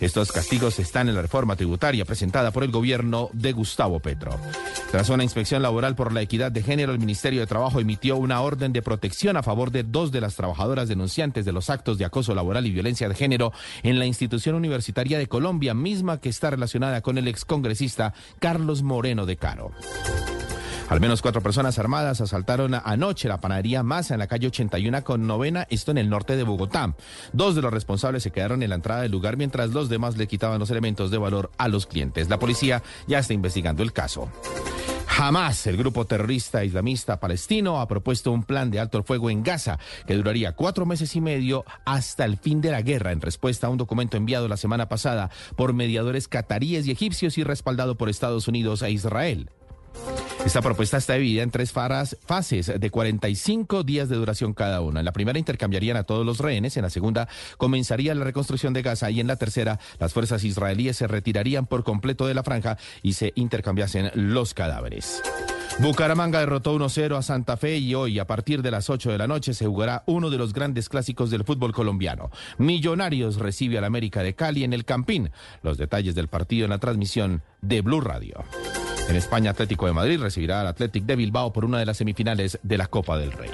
Estos 0.00 0.30
castigos 0.30 0.78
están 0.78 1.08
en 1.08 1.16
la 1.16 1.22
reforma 1.22 1.56
tributaria 1.56 2.04
presentada 2.04 2.52
por 2.52 2.62
el 2.62 2.70
gobierno 2.70 3.30
de 3.32 3.52
Gustavo 3.52 3.98
Petro. 3.98 4.38
Tras 4.92 5.08
una 5.08 5.24
inspección 5.24 5.60
laboral 5.60 5.96
por 5.96 6.12
la 6.12 6.22
equidad 6.22 6.52
de 6.52 6.62
género, 6.62 6.92
el 6.92 7.00
Ministerio 7.00 7.40
de 7.40 7.46
Trabajo 7.46 7.80
emitió 7.80 8.16
una 8.16 8.40
orden 8.40 8.72
de 8.72 8.80
protección 8.80 9.36
a 9.36 9.42
favor 9.42 9.72
de 9.72 9.82
dos 9.82 10.12
de 10.12 10.20
las 10.20 10.36
trabajadoras 10.36 10.88
denunciantes 10.88 11.44
de 11.44 11.52
los 11.52 11.68
actos 11.68 11.98
de 11.98 12.04
acoso 12.04 12.34
laboral 12.34 12.66
y 12.66 12.70
violencia 12.70 13.08
de 13.08 13.14
género 13.14 13.52
en 13.82 13.98
la 13.98 14.06
institución 14.06 14.54
universitaria 14.54 15.18
de 15.18 15.26
Colombia, 15.26 15.74
misma 15.74 16.20
que 16.20 16.28
está 16.28 16.50
relacionada 16.50 17.00
con 17.00 17.18
el 17.18 17.26
excongresista 17.26 18.14
Carlos 18.38 18.82
Moreno 18.82 19.26
de 19.26 19.36
Caro. 19.36 19.72
Al 20.88 21.00
menos 21.00 21.20
cuatro 21.20 21.42
personas 21.42 21.78
armadas 21.78 22.22
asaltaron 22.22 22.74
anoche 22.74 23.28
la 23.28 23.42
panadería 23.42 23.82
Masa 23.82 24.14
en 24.14 24.20
la 24.20 24.26
calle 24.26 24.46
81 24.46 25.04
con 25.04 25.26
novena, 25.26 25.66
esto 25.68 25.90
en 25.90 25.98
el 25.98 26.08
norte 26.08 26.34
de 26.34 26.44
Bogotá. 26.44 26.94
Dos 27.34 27.54
de 27.54 27.60
los 27.60 27.72
responsables 27.72 28.22
se 28.22 28.30
quedaron 28.30 28.62
en 28.62 28.70
la 28.70 28.76
entrada 28.76 29.02
del 29.02 29.12
lugar 29.12 29.36
mientras 29.36 29.70
los 29.70 29.90
demás 29.90 30.16
le 30.16 30.26
quitaban 30.26 30.58
los 30.58 30.70
elementos 30.70 31.10
de 31.10 31.18
valor 31.18 31.50
a 31.58 31.68
los 31.68 31.86
clientes. 31.86 32.30
La 32.30 32.38
policía 32.38 32.82
ya 33.06 33.18
está 33.18 33.34
investigando 33.34 33.82
el 33.82 33.92
caso. 33.92 34.30
Jamás 35.06 35.66
el 35.66 35.76
grupo 35.76 36.06
terrorista 36.06 36.64
islamista 36.64 37.20
palestino 37.20 37.80
ha 37.80 37.88
propuesto 37.88 38.32
un 38.32 38.44
plan 38.44 38.70
de 38.70 38.80
alto 38.80 38.96
el 38.96 39.04
fuego 39.04 39.28
en 39.28 39.42
Gaza 39.42 39.78
que 40.06 40.14
duraría 40.14 40.52
cuatro 40.52 40.86
meses 40.86 41.14
y 41.16 41.20
medio 41.20 41.66
hasta 41.84 42.24
el 42.24 42.38
fin 42.38 42.62
de 42.62 42.70
la 42.70 42.80
guerra 42.80 43.12
en 43.12 43.20
respuesta 43.20 43.66
a 43.66 43.70
un 43.70 43.78
documento 43.78 44.16
enviado 44.16 44.48
la 44.48 44.56
semana 44.56 44.88
pasada 44.88 45.28
por 45.54 45.74
mediadores 45.74 46.28
cataríes 46.28 46.86
y 46.86 46.92
egipcios 46.92 47.36
y 47.36 47.44
respaldado 47.44 47.98
por 47.98 48.08
Estados 48.08 48.48
Unidos 48.48 48.80
e 48.80 48.90
Israel. 48.90 49.50
Esta 50.44 50.62
propuesta 50.62 50.96
está 50.96 51.14
dividida 51.14 51.42
en 51.42 51.50
tres 51.50 51.72
fases 51.72 52.72
de 52.80 52.90
45 52.90 53.82
días 53.82 54.08
de 54.08 54.16
duración 54.16 54.54
cada 54.54 54.80
una. 54.80 55.00
En 55.00 55.04
la 55.04 55.12
primera 55.12 55.38
intercambiarían 55.38 55.96
a 55.98 56.04
todos 56.04 56.24
los 56.24 56.38
rehenes, 56.38 56.76
en 56.76 56.84
la 56.84 56.90
segunda 56.90 57.28
comenzaría 57.58 58.14
la 58.14 58.24
reconstrucción 58.24 58.72
de 58.72 58.82
Gaza 58.82 59.10
y 59.10 59.20
en 59.20 59.26
la 59.26 59.36
tercera 59.36 59.78
las 59.98 60.14
fuerzas 60.14 60.44
israelíes 60.44 60.96
se 60.96 61.06
retirarían 61.06 61.66
por 61.66 61.84
completo 61.84 62.26
de 62.26 62.34
la 62.34 62.44
franja 62.44 62.78
y 63.02 63.12
se 63.12 63.32
intercambiasen 63.34 64.10
los 64.14 64.54
cadáveres. 64.54 65.22
Bucaramanga 65.80 66.40
derrotó 66.40 66.74
1-0 66.74 67.16
a 67.16 67.22
Santa 67.22 67.56
Fe 67.56 67.76
y 67.76 67.94
hoy 67.94 68.18
a 68.18 68.26
partir 68.26 68.62
de 68.62 68.70
las 68.70 68.90
8 68.90 69.12
de 69.12 69.18
la 69.18 69.28
noche 69.28 69.54
se 69.54 69.66
jugará 69.66 70.02
uno 70.06 70.28
de 70.28 70.38
los 70.38 70.52
grandes 70.52 70.88
clásicos 70.88 71.30
del 71.30 71.44
fútbol 71.44 71.72
colombiano. 71.72 72.30
Millonarios 72.56 73.36
recibe 73.36 73.78
al 73.78 73.84
América 73.84 74.22
de 74.22 74.34
Cali 74.34 74.64
en 74.64 74.72
el 74.72 74.84
Campín. 74.84 75.30
Los 75.62 75.78
detalles 75.78 76.14
del 76.14 76.28
partido 76.28 76.64
en 76.64 76.70
la 76.70 76.78
transmisión 76.78 77.42
de 77.60 77.82
Blue 77.82 78.00
Radio. 78.00 78.44
En 79.08 79.16
España, 79.16 79.52
Atlético 79.52 79.86
de 79.86 79.94
Madrid 79.94 80.20
recibirá 80.20 80.60
al 80.60 80.66
Athletic 80.66 81.04
de 81.04 81.16
Bilbao 81.16 81.50
por 81.50 81.64
una 81.64 81.78
de 81.78 81.86
las 81.86 81.96
semifinales 81.96 82.58
de 82.62 82.76
la 82.76 82.88
Copa 82.88 83.16
del 83.16 83.32
Rey. 83.32 83.50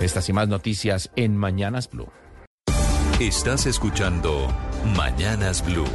Estas 0.00 0.28
y 0.28 0.32
más 0.32 0.48
noticias 0.48 1.10
en 1.14 1.36
Mañanas 1.36 1.88
Blue. 1.88 2.08
Estás 3.20 3.66
escuchando 3.66 4.48
Mañanas 4.96 5.64
Blue. 5.64 5.86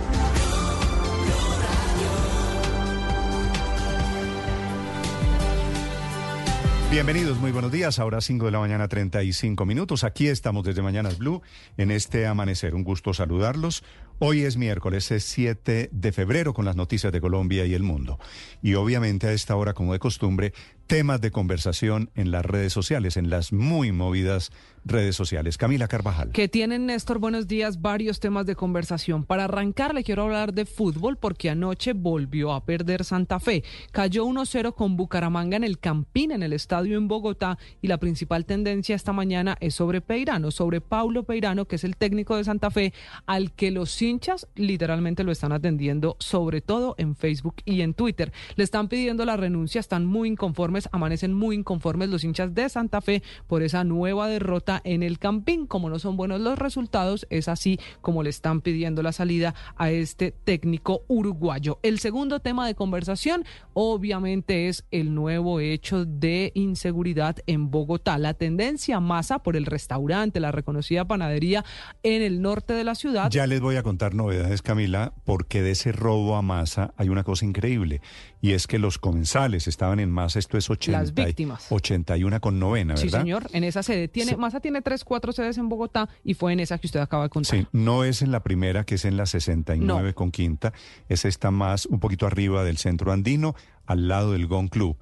Bienvenidos, 6.90 7.38
muy 7.40 7.52
buenos 7.52 7.74
días. 7.74 8.00
Ahora 8.00 8.22
5 8.22 8.46
de 8.46 8.52
la 8.52 8.60
mañana, 8.60 8.88
35 8.88 9.66
minutos. 9.66 10.06
Aquí 10.06 10.30
estamos 10.30 10.64
desde 10.64 10.82
Mañanas 10.82 11.18
Blue 11.18 11.42
en 11.76 11.92
este 11.92 12.26
amanecer. 12.26 12.74
Un 12.74 12.86
gusto 12.86 13.14
saludarlos. 13.14 13.84
Hoy 14.20 14.42
es 14.42 14.58
miércoles, 14.58 15.12
es 15.12 15.26
7 15.26 15.90
de 15.92 16.12
febrero 16.12 16.56
con 16.56 16.66
las 16.66 16.76
noticias 16.76 17.14
de 17.14 17.22
Colombia 17.22 17.68
y 17.68 17.76
el 17.76 17.84
mundo. 17.84 18.18
Y 18.64 18.74
obviamente 18.74 19.28
a 19.28 19.32
esta 19.32 19.56
hora, 19.56 19.76
como 19.76 19.94
de 19.94 20.00
costumbre, 20.00 20.54
temas 20.88 21.22
de 21.22 21.30
conversación 21.30 22.10
en 22.16 22.32
las 22.32 22.44
redes 22.44 22.74
sociales, 22.74 23.16
en 23.16 23.30
las 23.30 23.54
muy 23.54 23.92
movidas 23.92 24.52
redes 24.86 25.16
sociales. 25.16 25.58
Camila 25.58 25.88
Carvajal. 25.88 26.32
Que 26.32 26.48
tienen, 26.48 26.86
Néstor, 26.86 27.20
buenos 27.20 27.48
días, 27.48 27.82
varios 27.82 28.20
temas 28.20 28.46
de 28.46 28.56
conversación. 28.56 29.26
Para 29.26 29.44
arrancar, 29.44 29.94
le 29.94 30.04
quiero 30.04 30.24
hablar 30.24 30.54
de 30.54 30.66
fútbol 30.66 31.18
porque 31.18 31.50
anoche 31.50 31.92
volvió 31.94 32.54
a 32.54 32.64
perder 32.64 33.04
Santa 33.04 33.40
Fe. 33.40 33.64
Cayó 33.92 34.26
1-0 34.26 34.74
con 34.74 34.96
Bucaramanga 34.96 35.58
en 35.58 35.66
el 35.66 35.80
Campín, 35.80 36.32
en 36.32 36.42
el 36.42 36.54
estadio 36.54 36.98
en 36.98 37.10
Bogotá, 37.10 37.58
y 37.82 37.88
la 37.88 37.98
principal 37.98 38.46
tendencia 38.46 38.96
esta 38.96 39.12
mañana 39.12 39.58
es 39.60 39.76
sobre 39.76 40.00
Peirano, 40.00 40.52
sobre 40.52 40.80
Paulo 40.80 41.24
Peirano, 41.24 41.66
que 41.66 41.76
es 41.76 41.84
el 41.84 41.98
técnico 41.98 42.38
de 42.38 42.46
Santa 42.46 42.72
Fe, 42.72 42.94
al 43.26 43.52
que 43.52 43.72
los 43.72 43.92
hinchas 44.08 44.48
literalmente 44.56 45.24
lo 45.24 45.32
están 45.32 45.52
atendiendo, 45.52 46.16
sobre 46.20 46.62
todo 46.62 46.96
en 46.98 47.16
Facebook 47.16 47.56
y 47.66 47.82
en 47.82 47.94
Twitter. 47.94 48.32
Le 48.56 48.64
están 48.64 48.88
pidiendo 48.88 49.26
la 49.26 49.38
renuncia, 49.38 49.80
están 49.80 50.06
muy 50.06 50.30
inconformes, 50.30 50.90
amanecen 50.92 51.34
muy 51.34 51.56
inconformes 51.56 52.10
los 52.10 52.24
hinchas 52.24 52.54
de 52.54 52.70
Santa 52.70 53.02
Fe 53.02 53.22
por 53.48 53.62
esa 53.62 53.84
nueva 53.84 54.28
derrota 54.28 54.82
en 54.84 55.04
el 55.04 55.20
Campín. 55.20 55.68
Como 55.68 55.90
no 55.90 56.00
son 56.00 56.18
buenos 56.18 56.42
los 56.42 56.58
resultados, 56.58 57.28
es 57.30 57.48
así 57.48 57.80
como 58.02 58.24
le 58.24 58.30
están 58.30 58.62
pidiendo 58.62 59.04
la 59.04 59.12
salida 59.12 59.54
a 59.76 59.92
este 59.92 60.32
técnico 60.32 61.04
uruguayo. 61.08 61.80
El 61.84 62.00
segundo 62.00 62.40
tema 62.40 62.66
de 62.68 62.76
conversación, 62.76 63.46
obviamente, 63.74 64.68
es 64.68 64.86
el 64.92 65.14
nuevo 65.14 65.60
hecho 65.60 66.06
de 66.06 66.52
inseguridad 66.56 67.38
en 67.48 67.70
Bogotá. 67.70 68.18
La 68.18 68.34
tendencia 68.34 69.00
masa 69.00 69.40
por 69.40 69.56
el 69.56 69.66
restaurante, 69.66 70.40
la 70.40 70.52
reconocida 70.52 71.06
panadería 71.06 71.66
en 72.04 72.22
el 72.22 72.42
norte 72.42 72.74
de 72.74 72.84
la 72.84 72.96
ciudad. 72.96 73.30
Ya 73.30 73.48
les 73.48 73.60
voy 73.60 73.76
a 73.76 73.84
contar 73.84 73.97
novedades, 74.14 74.62
Camila, 74.62 75.14
porque 75.26 75.62
de 75.62 75.72
ese 75.72 75.92
robo 75.92 76.36
a 76.36 76.42
masa 76.42 76.94
hay 76.98 77.10
una 77.10 77.24
cosa 77.24 77.46
increíble 77.46 78.02
y 78.42 78.52
es 78.52 78.68
que 78.68 78.80
los 78.80 78.98
comensales 78.98 79.68
estaban 79.68 80.00
en 80.00 80.12
masa, 80.12 80.40
esto 80.40 80.58
es 80.58 80.70
80, 80.70 81.00
Las 81.00 81.14
víctimas. 81.14 81.68
81 81.70 82.40
con 82.40 82.60
novena, 82.60 82.94
¿verdad? 82.94 83.04
Sí, 83.04 83.10
señor, 83.10 83.48
en 83.52 83.64
esa 83.64 83.84
sede. 83.84 84.08
Tiene, 84.08 84.38
Masa 84.38 84.60
tiene 84.60 84.82
tres, 84.82 85.04
cuatro 85.04 85.32
sedes 85.32 85.58
en 85.58 85.70
Bogotá 85.70 86.10
y 86.24 86.34
fue 86.34 86.54
en 86.54 86.60
esa 86.60 86.78
que 86.78 86.88
usted 86.88 87.00
acaba 87.00 87.24
de 87.24 87.30
contar. 87.30 87.60
Sí, 87.60 87.68
no 87.72 88.04
es 88.04 88.22
en 88.22 88.32
la 88.32 88.42
primera, 88.42 88.84
que 88.84 88.96
es 88.96 89.06
en 89.06 89.18
la 89.18 89.26
69 89.26 90.14
con 90.14 90.32
quinta, 90.32 90.74
es 91.10 91.26
esta 91.26 91.52
más, 91.52 91.86
un 91.86 92.00
poquito 92.00 92.28
arriba 92.28 92.64
del 92.64 92.78
centro 92.78 93.12
andino, 93.12 93.56
al 93.86 94.08
lado 94.08 94.34
del 94.34 94.48
Gon 94.48 94.68
Club. 94.68 94.98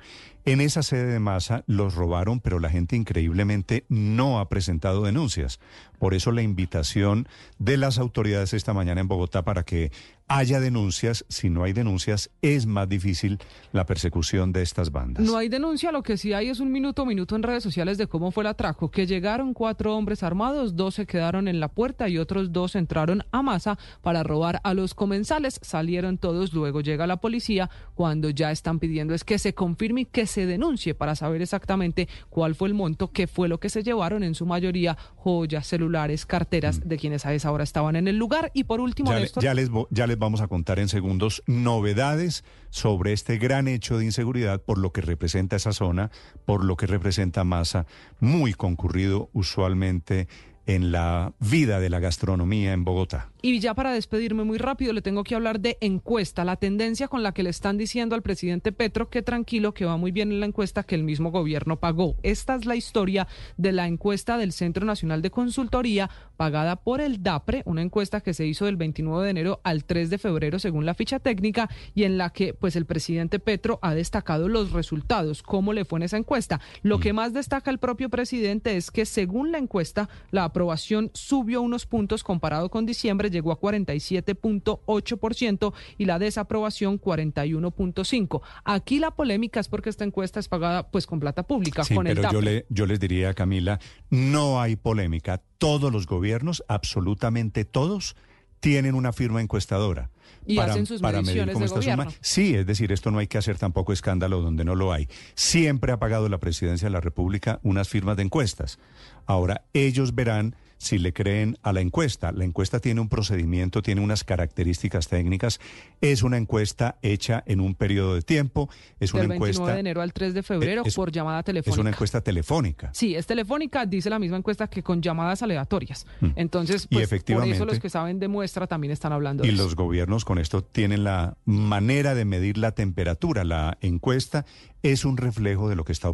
En 0.47 0.61
esa 0.61 0.83
sede 0.83 1.11
de 1.11 1.19
masa 1.19 1.63
los 1.65 1.95
robaron, 1.95 2.39
pero 2.39 2.59
la 2.59 2.69
gente 2.69 2.95
increíblemente 2.95 3.83
no 3.89 4.39
ha 4.39 4.47
presentado 4.47 5.01
denuncias. 5.01 5.59
Por 5.97 6.13
eso 6.13 6.31
la 6.31 6.43
invitación 6.43 7.27
de 7.57 7.77
las 7.77 7.97
autoridades 7.97 8.53
esta 8.53 8.71
mañana 8.73 9.01
en 9.01 9.07
Bogotá 9.07 9.43
para 9.43 9.63
que 9.63 9.91
haya 10.27 10.59
denuncias. 10.59 11.23
Si 11.29 11.49
no 11.49 11.63
hay 11.63 11.73
denuncias, 11.73 12.31
es 12.41 12.65
más 12.65 12.89
difícil 12.89 13.37
la 13.71 13.85
persecución 13.85 14.51
de 14.51 14.61
estas 14.63 14.91
bandas. 14.91 15.23
No 15.23 15.37
hay 15.37 15.49
denuncia, 15.49 15.91
lo 15.91 16.01
que 16.03 16.17
sí 16.17 16.33
hay 16.33 16.49
es 16.49 16.59
un 16.59 16.71
minuto 16.71 17.03
a 17.03 17.05
minuto 17.05 17.35
en 17.35 17.43
redes 17.43 17.61
sociales 17.63 17.97
de 17.97 18.07
cómo 18.07 18.31
fue 18.31 18.43
el 18.43 18.47
atraco, 18.47 18.89
que 18.89 19.05
llegaron 19.05 19.53
cuatro 19.53 19.95
hombres 19.95 20.23
armados, 20.23 20.75
dos 20.75 20.95
se 20.95 21.05
quedaron 21.05 21.47
en 21.47 21.59
la 21.59 21.67
puerta 21.67 22.09
y 22.09 22.17
otros 22.17 22.51
dos 22.51 22.75
entraron 22.75 23.23
a 23.31 23.41
masa 23.43 23.77
para 24.01 24.23
robar 24.23 24.61
a 24.63 24.73
los 24.73 24.93
comensales, 24.95 25.59
salieron 25.61 26.17
todos, 26.17 26.53
luego 26.53 26.81
llega 26.81 27.05
la 27.07 27.17
policía, 27.17 27.69
cuando 27.93 28.29
ya 28.29 28.51
están 28.51 28.79
pidiendo 28.79 29.13
es 29.13 29.23
que 29.23 29.37
se 29.37 29.53
confirme 29.53 30.01
y 30.01 30.05
que 30.05 30.25
se 30.25 30.45
denuncie 30.45 30.95
para 30.95 31.15
saber 31.15 31.41
exactamente 31.41 32.07
cuál 32.29 32.55
fue 32.55 32.67
el 32.69 32.73
monto, 32.73 33.11
qué 33.11 33.27
fue 33.27 33.47
lo 33.47 33.59
que 33.59 33.69
se 33.69 33.83
llevaron, 33.83 34.23
en 34.23 34.33
su 34.35 34.45
mayoría 34.45 34.97
joyas, 35.15 35.67
celulares, 35.67 36.25
carteras 36.25 36.87
de 36.87 36.97
quienes 36.97 37.25
a 37.25 37.33
esa 37.33 37.51
hora 37.51 37.63
estaban 37.63 37.95
en 37.95 38.07
el 38.07 38.17
lugar. 38.17 38.51
Y 38.53 38.63
por 38.65 38.79
último, 38.79 39.09
Ya, 39.11 39.15
le- 39.17 39.21
Néstor, 39.21 39.43
ya 39.43 39.53
les, 39.53 39.69
ya 39.89 40.07
les 40.07 40.14
vamos 40.17 40.41
a 40.41 40.47
contar 40.47 40.79
en 40.79 40.89
segundos 40.89 41.43
novedades 41.47 42.43
sobre 42.69 43.13
este 43.13 43.37
gran 43.37 43.67
hecho 43.67 43.97
de 43.97 44.05
inseguridad 44.05 44.61
por 44.61 44.77
lo 44.77 44.91
que 44.91 45.01
representa 45.01 45.55
esa 45.55 45.73
zona, 45.73 46.11
por 46.45 46.63
lo 46.63 46.75
que 46.75 46.87
representa 46.87 47.43
masa, 47.43 47.85
muy 48.19 48.53
concurrido 48.53 49.29
usualmente 49.33 50.27
en 50.65 50.91
la 50.91 51.33
vida 51.39 51.79
de 51.79 51.89
la 51.89 51.99
gastronomía 51.99 52.73
en 52.73 52.83
Bogotá. 52.83 53.29
Y 53.47 53.59
ya 53.59 53.75
para 53.75 53.93
despedirme 53.93 54.43
muy 54.43 54.57
rápido, 54.57 54.91
le 54.91 55.03
tengo 55.03 55.23
que 55.23 55.35
hablar 55.35 55.59
de 55.59 55.77
encuesta, 55.79 56.43
la 56.43 56.55
tendencia 56.55 57.07
con 57.07 57.21
la 57.21 57.31
que 57.31 57.43
le 57.43 57.51
están 57.51 57.77
diciendo 57.77 58.15
al 58.15 58.23
presidente 58.23 58.71
Petro 58.71 59.11
que 59.11 59.21
tranquilo, 59.21 59.75
que 59.75 59.85
va 59.85 59.97
muy 59.97 60.11
bien 60.11 60.31
en 60.31 60.39
la 60.39 60.47
encuesta 60.47 60.81
que 60.81 60.95
el 60.95 61.03
mismo 61.03 61.29
gobierno 61.29 61.79
pagó. 61.79 62.15
Esta 62.23 62.55
es 62.55 62.65
la 62.65 62.75
historia 62.75 63.27
de 63.55 63.71
la 63.71 63.85
encuesta 63.85 64.39
del 64.39 64.51
Centro 64.51 64.83
Nacional 64.83 65.21
de 65.21 65.29
Consultoría 65.29 66.09
pagada 66.37 66.75
por 66.75 67.01
el 67.01 67.21
DAPRE, 67.21 67.61
una 67.67 67.83
encuesta 67.83 68.19
que 68.19 68.33
se 68.33 68.47
hizo 68.47 68.65
del 68.65 68.77
29 68.77 69.23
de 69.23 69.29
enero 69.29 69.61
al 69.63 69.85
3 69.85 70.09
de 70.09 70.17
febrero 70.17 70.57
según 70.57 70.87
la 70.87 70.95
ficha 70.95 71.19
técnica 71.19 71.69
y 71.93 72.05
en 72.05 72.17
la 72.17 72.31
que 72.31 72.55
pues 72.55 72.75
el 72.75 72.87
presidente 72.87 73.37
Petro 73.37 73.77
ha 73.83 73.93
destacado 73.93 74.49
los 74.49 74.71
resultados, 74.71 75.43
cómo 75.43 75.71
le 75.71 75.85
fue 75.85 75.99
en 75.99 76.03
esa 76.03 76.17
encuesta. 76.17 76.61
Lo 76.81 76.99
que 76.99 77.13
más 77.13 77.31
destaca 77.31 77.69
el 77.69 77.77
propio 77.77 78.09
presidente 78.09 78.75
es 78.75 78.89
que 78.89 79.05
según 79.05 79.51
la 79.51 79.59
encuesta, 79.59 80.09
la 80.31 80.45
aprobación 80.45 81.11
subió 81.13 81.61
unos 81.61 81.85
puntos 81.85 82.23
comparado 82.23 82.69
con 82.69 82.87
diciembre, 82.87 83.29
llegó 83.35 83.51
a 83.51 83.59
47.8% 83.59 85.73
y 85.97 86.05
la 86.05 86.19
desaprobación 86.19 86.99
41.5%. 86.99 88.41
Aquí 88.63 88.99
la 88.99 89.11
polémica 89.11 89.59
es 89.59 89.67
porque 89.67 89.89
esta 89.89 90.03
encuesta 90.03 90.39
es 90.39 90.47
pagada 90.47 90.89
pues 90.89 91.05
con 91.07 91.19
plata 91.19 91.43
pública, 91.43 91.83
Sí, 91.83 91.95
con 91.95 92.07
el 92.07 92.15
pero 92.15 92.31
yo 92.31 92.41
le, 92.41 92.65
yo 92.69 92.85
les 92.85 92.99
diría, 92.99 93.33
Camila, 93.33 93.79
no 94.09 94.61
hay 94.61 94.75
polémica. 94.75 95.41
Todos 95.57 95.91
los 95.91 96.05
gobiernos, 96.07 96.63
absolutamente 96.67 97.65
todos, 97.65 98.15
tienen 98.59 98.95
una 98.95 99.13
firma 99.13 99.41
encuestadora. 99.41 100.09
Y 100.47 100.59
hacen 100.59 100.85
sus 100.85 101.01
mediciones 101.01 101.57
de 101.57 101.65
está 101.65 101.81
su 101.81 101.87
ma- 101.89 101.95
gobierno. 102.03 102.13
Sí, 102.21 102.53
es 102.55 102.65
decir, 102.67 102.91
esto 102.91 103.09
no 103.09 103.17
hay 103.17 103.25
que 103.27 103.39
hacer 103.39 103.57
tampoco 103.57 103.93
escándalo 103.93 104.41
donde 104.41 104.63
no 104.63 104.75
lo 104.75 104.93
hay. 104.93 105.07
Siempre 105.33 105.91
ha 105.91 105.97
pagado 105.97 106.29
la 106.29 106.37
presidencia 106.37 106.85
de 106.87 106.91
la 106.91 107.01
República 107.01 107.59
unas 107.63 107.89
firmas 107.89 108.15
de 108.17 108.23
encuestas. 108.23 108.77
Ahora, 109.25 109.63
ellos 109.73 110.13
verán 110.13 110.55
si 110.77 110.97
le 110.97 111.13
creen 111.13 111.57
a 111.63 111.71
la 111.73 111.81
encuesta. 111.81 112.31
La 112.31 112.43
encuesta 112.45 112.79
tiene 112.79 113.01
un 113.01 113.09
procedimiento, 113.09 113.81
tiene 113.81 114.01
unas 114.01 114.23
características 114.23 115.07
técnicas. 115.07 115.59
Es 116.01 116.21
una 116.23 116.37
encuesta 116.37 116.97
hecha 117.01 117.43
en 117.45 117.59
un 117.61 117.75
periodo 117.75 118.15
de 118.15 118.21
tiempo. 118.21 118.69
Es 118.99 119.13
una 119.13 119.21
Del 119.21 119.29
29 119.29 119.51
encuesta. 119.55 119.73
de 119.73 119.79
enero 119.79 120.01
al 120.01 120.13
3 120.13 120.33
de 120.33 120.43
febrero 120.43 120.83
es- 120.85 120.95
por 120.95 121.11
llamada 121.11 121.39
Es 121.39 121.45
telefónica. 121.45 121.81
una 121.81 121.89
encuesta 121.91 122.21
telefónica. 122.21 122.89
Sí, 122.93 123.15
es 123.15 123.25
telefónica, 123.25 123.85
dice 123.85 124.09
la 124.09 124.19
misma 124.19 124.37
encuesta 124.37 124.67
que 124.67 124.83
con 124.83 125.01
llamadas 125.01 125.41
aleatorias. 125.41 126.05
Mm. 126.21 126.27
Entonces, 126.35 126.85
Y 126.85 126.87
pues, 126.95 127.07
por 127.07 127.15
efectivamente- 127.15 127.55
eso 127.55 127.65
los 127.65 127.79
que 127.79 127.89
saben 127.89 128.19
de 128.19 128.27
muestra 128.27 128.67
también 128.67 128.91
están 128.91 129.13
hablando 129.13 129.43
de 129.43 129.49
Y 129.49 129.53
eso. 129.53 129.63
los 129.63 129.75
gobiernos 129.75 130.25
con 130.25 130.37
esto 130.39 130.63
tienen 130.63 131.03
la 131.03 131.37
manera 131.45 132.13
de 132.15 132.25
medir 132.25 132.57
la 132.57 132.71
temperatura. 132.73 133.43
La 133.43 133.77
encuesta 133.81 134.45
es 134.91 135.03
un 135.05 135.17
reflejo 135.17 135.67
de 135.69 135.75
lo 135.75 135.83
que 135.83 135.91
está 135.93 136.11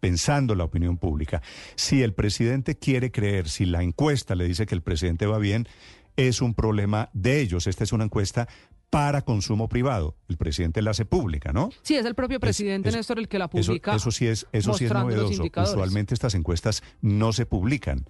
pensando 0.00 0.54
la 0.54 0.64
opinión 0.64 0.96
pública. 0.98 1.42
Si 1.76 2.02
el 2.02 2.12
presidente 2.12 2.76
quiere 2.76 3.10
creer, 3.10 3.48
si 3.48 3.66
la 3.66 3.82
encuesta 3.82 4.34
le 4.34 4.46
dice 4.46 4.66
que 4.66 4.74
el 4.74 4.82
presidente 4.82 5.26
va 5.26 5.38
bien, 5.38 5.68
es 6.16 6.42
un 6.42 6.54
problema 6.54 7.08
de 7.12 7.40
ellos. 7.40 7.66
Esta 7.66 7.84
es 7.84 7.92
una 7.92 8.04
encuesta 8.04 8.48
para 8.90 9.22
consumo 9.22 9.68
privado. 9.68 10.16
El 10.28 10.36
presidente 10.36 10.82
la 10.82 10.90
hace 10.90 11.04
pública, 11.04 11.52
¿no? 11.52 11.70
Sí, 11.82 11.94
es 11.94 12.04
el 12.04 12.16
propio 12.16 12.40
presidente 12.40 12.88
es- 12.88 12.96
Néstor 12.96 13.20
el 13.20 13.28
que 13.28 13.38
la 13.38 13.48
publica. 13.48 13.94
eso 13.94 14.10
sí 14.10 14.26
es, 14.26 14.48
eso 14.52 14.74
sí 14.74 14.86
es 14.86 14.92
novedoso. 14.92 15.44
Usualmente 15.62 16.12
estas 16.12 16.34
encuestas 16.34 16.82
no 17.00 17.32
se 17.32 17.46
publican. 17.46 18.06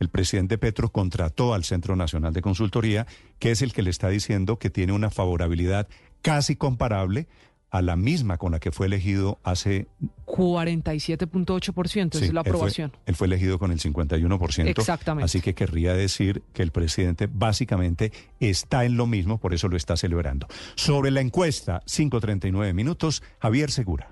El 0.00 0.08
presidente 0.08 0.58
Petro 0.58 0.90
contrató 0.90 1.54
al 1.54 1.62
Centro 1.62 1.94
Nacional 1.94 2.32
de 2.32 2.42
Consultoría, 2.42 3.06
que 3.38 3.52
es 3.52 3.62
el 3.62 3.72
que 3.72 3.82
le 3.82 3.90
está 3.90 4.08
diciendo 4.08 4.58
que 4.58 4.70
tiene 4.70 4.92
una 4.92 5.10
favorabilidad 5.10 5.86
casi 6.22 6.56
comparable 6.56 7.28
a 7.74 7.82
la 7.82 7.96
misma 7.96 8.38
con 8.38 8.52
la 8.52 8.60
que 8.60 8.70
fue 8.70 8.86
elegido 8.86 9.40
hace 9.42 9.88
47.8%, 10.26 12.08
esa 12.14 12.18
Sí, 12.20 12.24
es 12.26 12.32
la 12.32 12.40
él 12.40 12.44
fue- 12.44 12.50
aprobación. 12.52 12.92
Él 13.06 13.16
fue, 13.16 13.26
elegido 13.26 13.58
con 13.58 13.72
el 13.72 13.80
51%. 13.80 14.68
Exactamente. 14.68 15.24
Así 15.24 15.40
que 15.40 15.54
querría 15.54 15.92
decir 15.94 16.42
que 16.52 16.62
el 16.62 16.70
presidente 16.70 17.28
básicamente 17.30 18.12
está 18.38 18.84
en 18.84 18.96
lo 18.96 19.06
mismo, 19.06 19.38
por 19.38 19.54
eso 19.54 19.66
lo 19.68 19.76
está 19.76 19.96
celebrando. 19.96 20.46
Sobre 20.76 21.10
la 21.10 21.20
encuesta, 21.20 21.82
5.39 21.86 22.72
minutos, 22.74 23.22
Javier 23.40 23.72
Segura. 23.72 24.08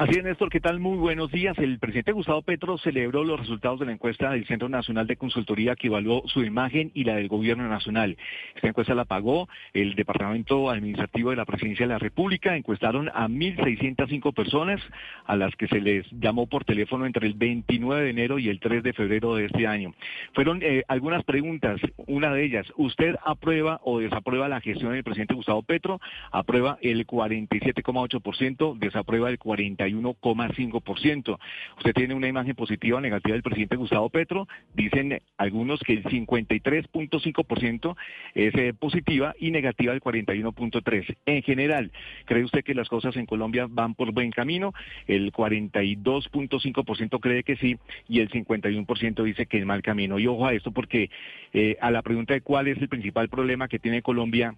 Así 0.00 0.12
es, 0.16 0.24
Néstor, 0.24 0.48
¿qué 0.48 0.60
tal? 0.60 0.80
Muy 0.80 0.96
buenos 0.96 1.30
días. 1.30 1.58
El 1.58 1.78
presidente 1.78 2.12
Gustavo 2.12 2.40
Petro 2.40 2.78
celebró 2.78 3.22
los 3.22 3.38
resultados 3.38 3.80
de 3.80 3.84
la 3.84 3.92
encuesta 3.92 4.30
del 4.30 4.46
Centro 4.46 4.70
Nacional 4.70 5.06
de 5.06 5.18
Consultoría 5.18 5.76
que 5.76 5.88
evaluó 5.88 6.22
su 6.26 6.42
imagen 6.42 6.90
y 6.94 7.04
la 7.04 7.16
del 7.16 7.28
Gobierno 7.28 7.68
Nacional. 7.68 8.16
Esta 8.54 8.68
encuesta 8.68 8.94
la 8.94 9.04
pagó 9.04 9.46
el 9.74 9.94
Departamento 9.96 10.70
Administrativo 10.70 11.28
de 11.28 11.36
la 11.36 11.44
Presidencia 11.44 11.86
de 11.86 11.92
la 11.92 11.98
República. 11.98 12.56
Encuestaron 12.56 13.10
a 13.10 13.28
1.605 13.28 14.32
personas 14.32 14.80
a 15.26 15.36
las 15.36 15.54
que 15.56 15.68
se 15.68 15.82
les 15.82 16.06
llamó 16.12 16.46
por 16.46 16.64
teléfono 16.64 17.04
entre 17.04 17.26
el 17.26 17.34
29 17.34 18.02
de 18.02 18.08
enero 18.08 18.38
y 18.38 18.48
el 18.48 18.58
3 18.58 18.82
de 18.82 18.94
febrero 18.94 19.34
de 19.34 19.44
este 19.44 19.66
año. 19.66 19.92
Fueron 20.32 20.60
eh, 20.62 20.82
algunas 20.88 21.24
preguntas. 21.24 21.78
Una 22.06 22.32
de 22.32 22.42
ellas, 22.42 22.66
¿usted 22.78 23.16
aprueba 23.22 23.82
o 23.84 23.98
desaprueba 23.98 24.48
la 24.48 24.62
gestión 24.62 24.92
del 24.92 25.04
presidente 25.04 25.34
Gustavo 25.34 25.62
Petro? 25.62 26.00
Aprueba 26.32 26.78
el 26.80 27.06
47,8%, 27.06 28.78
desaprueba 28.78 29.28
el 29.28 29.38
41%. 29.38 29.89
41,5%. 29.92 31.38
Usted 31.78 31.92
tiene 31.94 32.14
una 32.14 32.28
imagen 32.28 32.54
positiva 32.54 32.98
o 32.98 33.00
negativa 33.00 33.34
del 33.34 33.42
presidente 33.42 33.76
Gustavo 33.76 34.08
Petro. 34.10 34.48
Dicen 34.74 35.20
algunos 35.36 35.80
que 35.80 35.94
el 35.94 36.04
53.5% 36.04 37.96
es 38.34 38.54
eh, 38.54 38.74
positiva 38.74 39.34
y 39.38 39.50
negativa 39.50 39.92
el 39.92 40.00
41.3%. 40.00 41.16
En 41.26 41.42
general, 41.42 41.90
¿cree 42.24 42.44
usted 42.44 42.64
que 42.64 42.74
las 42.74 42.88
cosas 42.88 43.16
en 43.16 43.26
Colombia 43.26 43.66
van 43.68 43.94
por 43.94 44.12
buen 44.12 44.30
camino? 44.30 44.72
El 45.06 45.32
42.5% 45.32 47.20
cree 47.20 47.42
que 47.42 47.56
sí 47.56 47.78
y 48.08 48.20
el 48.20 48.30
51% 48.30 49.22
dice 49.22 49.46
que 49.46 49.58
es 49.58 49.66
mal 49.66 49.82
camino. 49.82 50.18
Y 50.18 50.26
ojo 50.26 50.46
a 50.46 50.54
esto 50.54 50.72
porque 50.72 51.10
eh, 51.52 51.76
a 51.80 51.90
la 51.90 52.02
pregunta 52.02 52.34
de 52.34 52.40
cuál 52.40 52.68
es 52.68 52.78
el 52.78 52.88
principal 52.88 53.28
problema 53.28 53.68
que 53.68 53.78
tiene 53.78 54.02
Colombia 54.02 54.54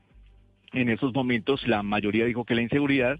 en 0.72 0.88
estos 0.88 1.12
momentos, 1.12 1.66
la 1.66 1.82
mayoría 1.82 2.24
dijo 2.24 2.44
que 2.44 2.54
la 2.54 2.62
inseguridad 2.62 3.18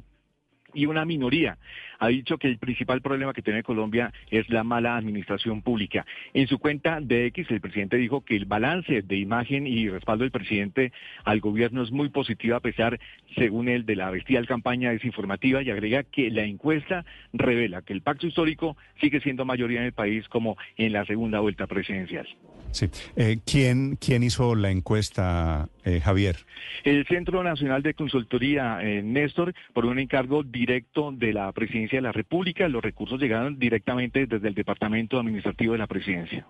y 0.75 0.87
una 0.87 1.05
minoría 1.05 1.59
ha 2.03 2.09
dicho 2.09 2.37
que 2.37 2.49
el 2.49 2.59
principal 2.59 3.01
problema 3.01 3.33
que 3.33 3.43
tiene 3.43 3.63
Colombia 3.63 4.13
es 4.29 4.49
la 4.49 4.65
mala 4.65 4.97
administración 4.97 5.63
pública. 5.63 6.05
En 6.35 6.49
su 6.49 6.59
cuenta 6.59 7.01
de 7.01 7.27
X, 7.27 7.47
el 7.51 7.61
presidente 7.61 7.97
dijo 7.97 8.25
que 8.25 8.35
el 8.35 8.45
balance 8.45 9.03
de 9.03 9.17
imagen 9.17 9.69
y 9.69 9.89
respaldo 9.89 10.25
del 10.25 10.33
presidente 10.33 10.93
al 11.23 11.39
gobierno 11.39 11.81
es 11.81 11.93
muy 11.93 12.09
positivo 12.09 12.57
a 12.57 12.61
pesar, 12.61 12.99
según 13.37 13.69
él, 13.69 13.87
de 13.87 13.95
la 13.95 14.11
bestial 14.11 14.49
campaña 14.49 14.91
desinformativa 14.91 15.63
y 15.63 15.71
agrega 15.71 16.03
que 16.03 16.29
la 16.33 16.43
encuesta 16.43 17.05
revela 17.33 17.83
que 17.83 17.93
el 17.93 18.03
pacto 18.03 18.27
histórico 18.27 18.77
sigue 19.01 19.21
siendo 19.21 19.45
mayoría 19.45 19.79
en 19.79 19.87
el 19.87 19.93
país 19.93 20.27
como 20.29 20.57
en 20.77 20.93
la 20.93 21.05
segunda 21.05 21.39
vuelta 21.39 21.69
presidencial. 21.69 22.27
Sí. 22.73 22.89
Eh, 23.17 23.39
¿quién, 23.45 23.97
¿Quién 23.97 24.23
hizo 24.23 24.55
la 24.55 24.71
encuesta, 24.71 25.69
eh, 25.85 26.01
Javier? 26.01 26.37
El 26.85 27.07
Centro 27.07 27.43
Nacional 27.43 27.83
de 27.83 27.93
Consultoría, 27.93 28.79
eh, 28.83 29.03
Néstor, 29.03 29.55
por 29.75 29.85
un 29.85 29.99
encargo 29.99 30.43
directo 30.43 31.13
de 31.13 31.35
la 31.35 31.53
Presidencia 31.53 31.92
de 31.97 32.03
la 32.03 32.13
República. 32.13 32.69
Los 32.69 32.83
recursos 32.83 33.21
llegaron 33.21 33.59
directamente 33.59 34.27
desde 34.27 34.49
el 34.49 34.55
Departamento 34.55 35.19
Administrativo 35.19 35.73
de 35.73 35.79
la 35.79 35.87
Presidencia. 35.87 36.47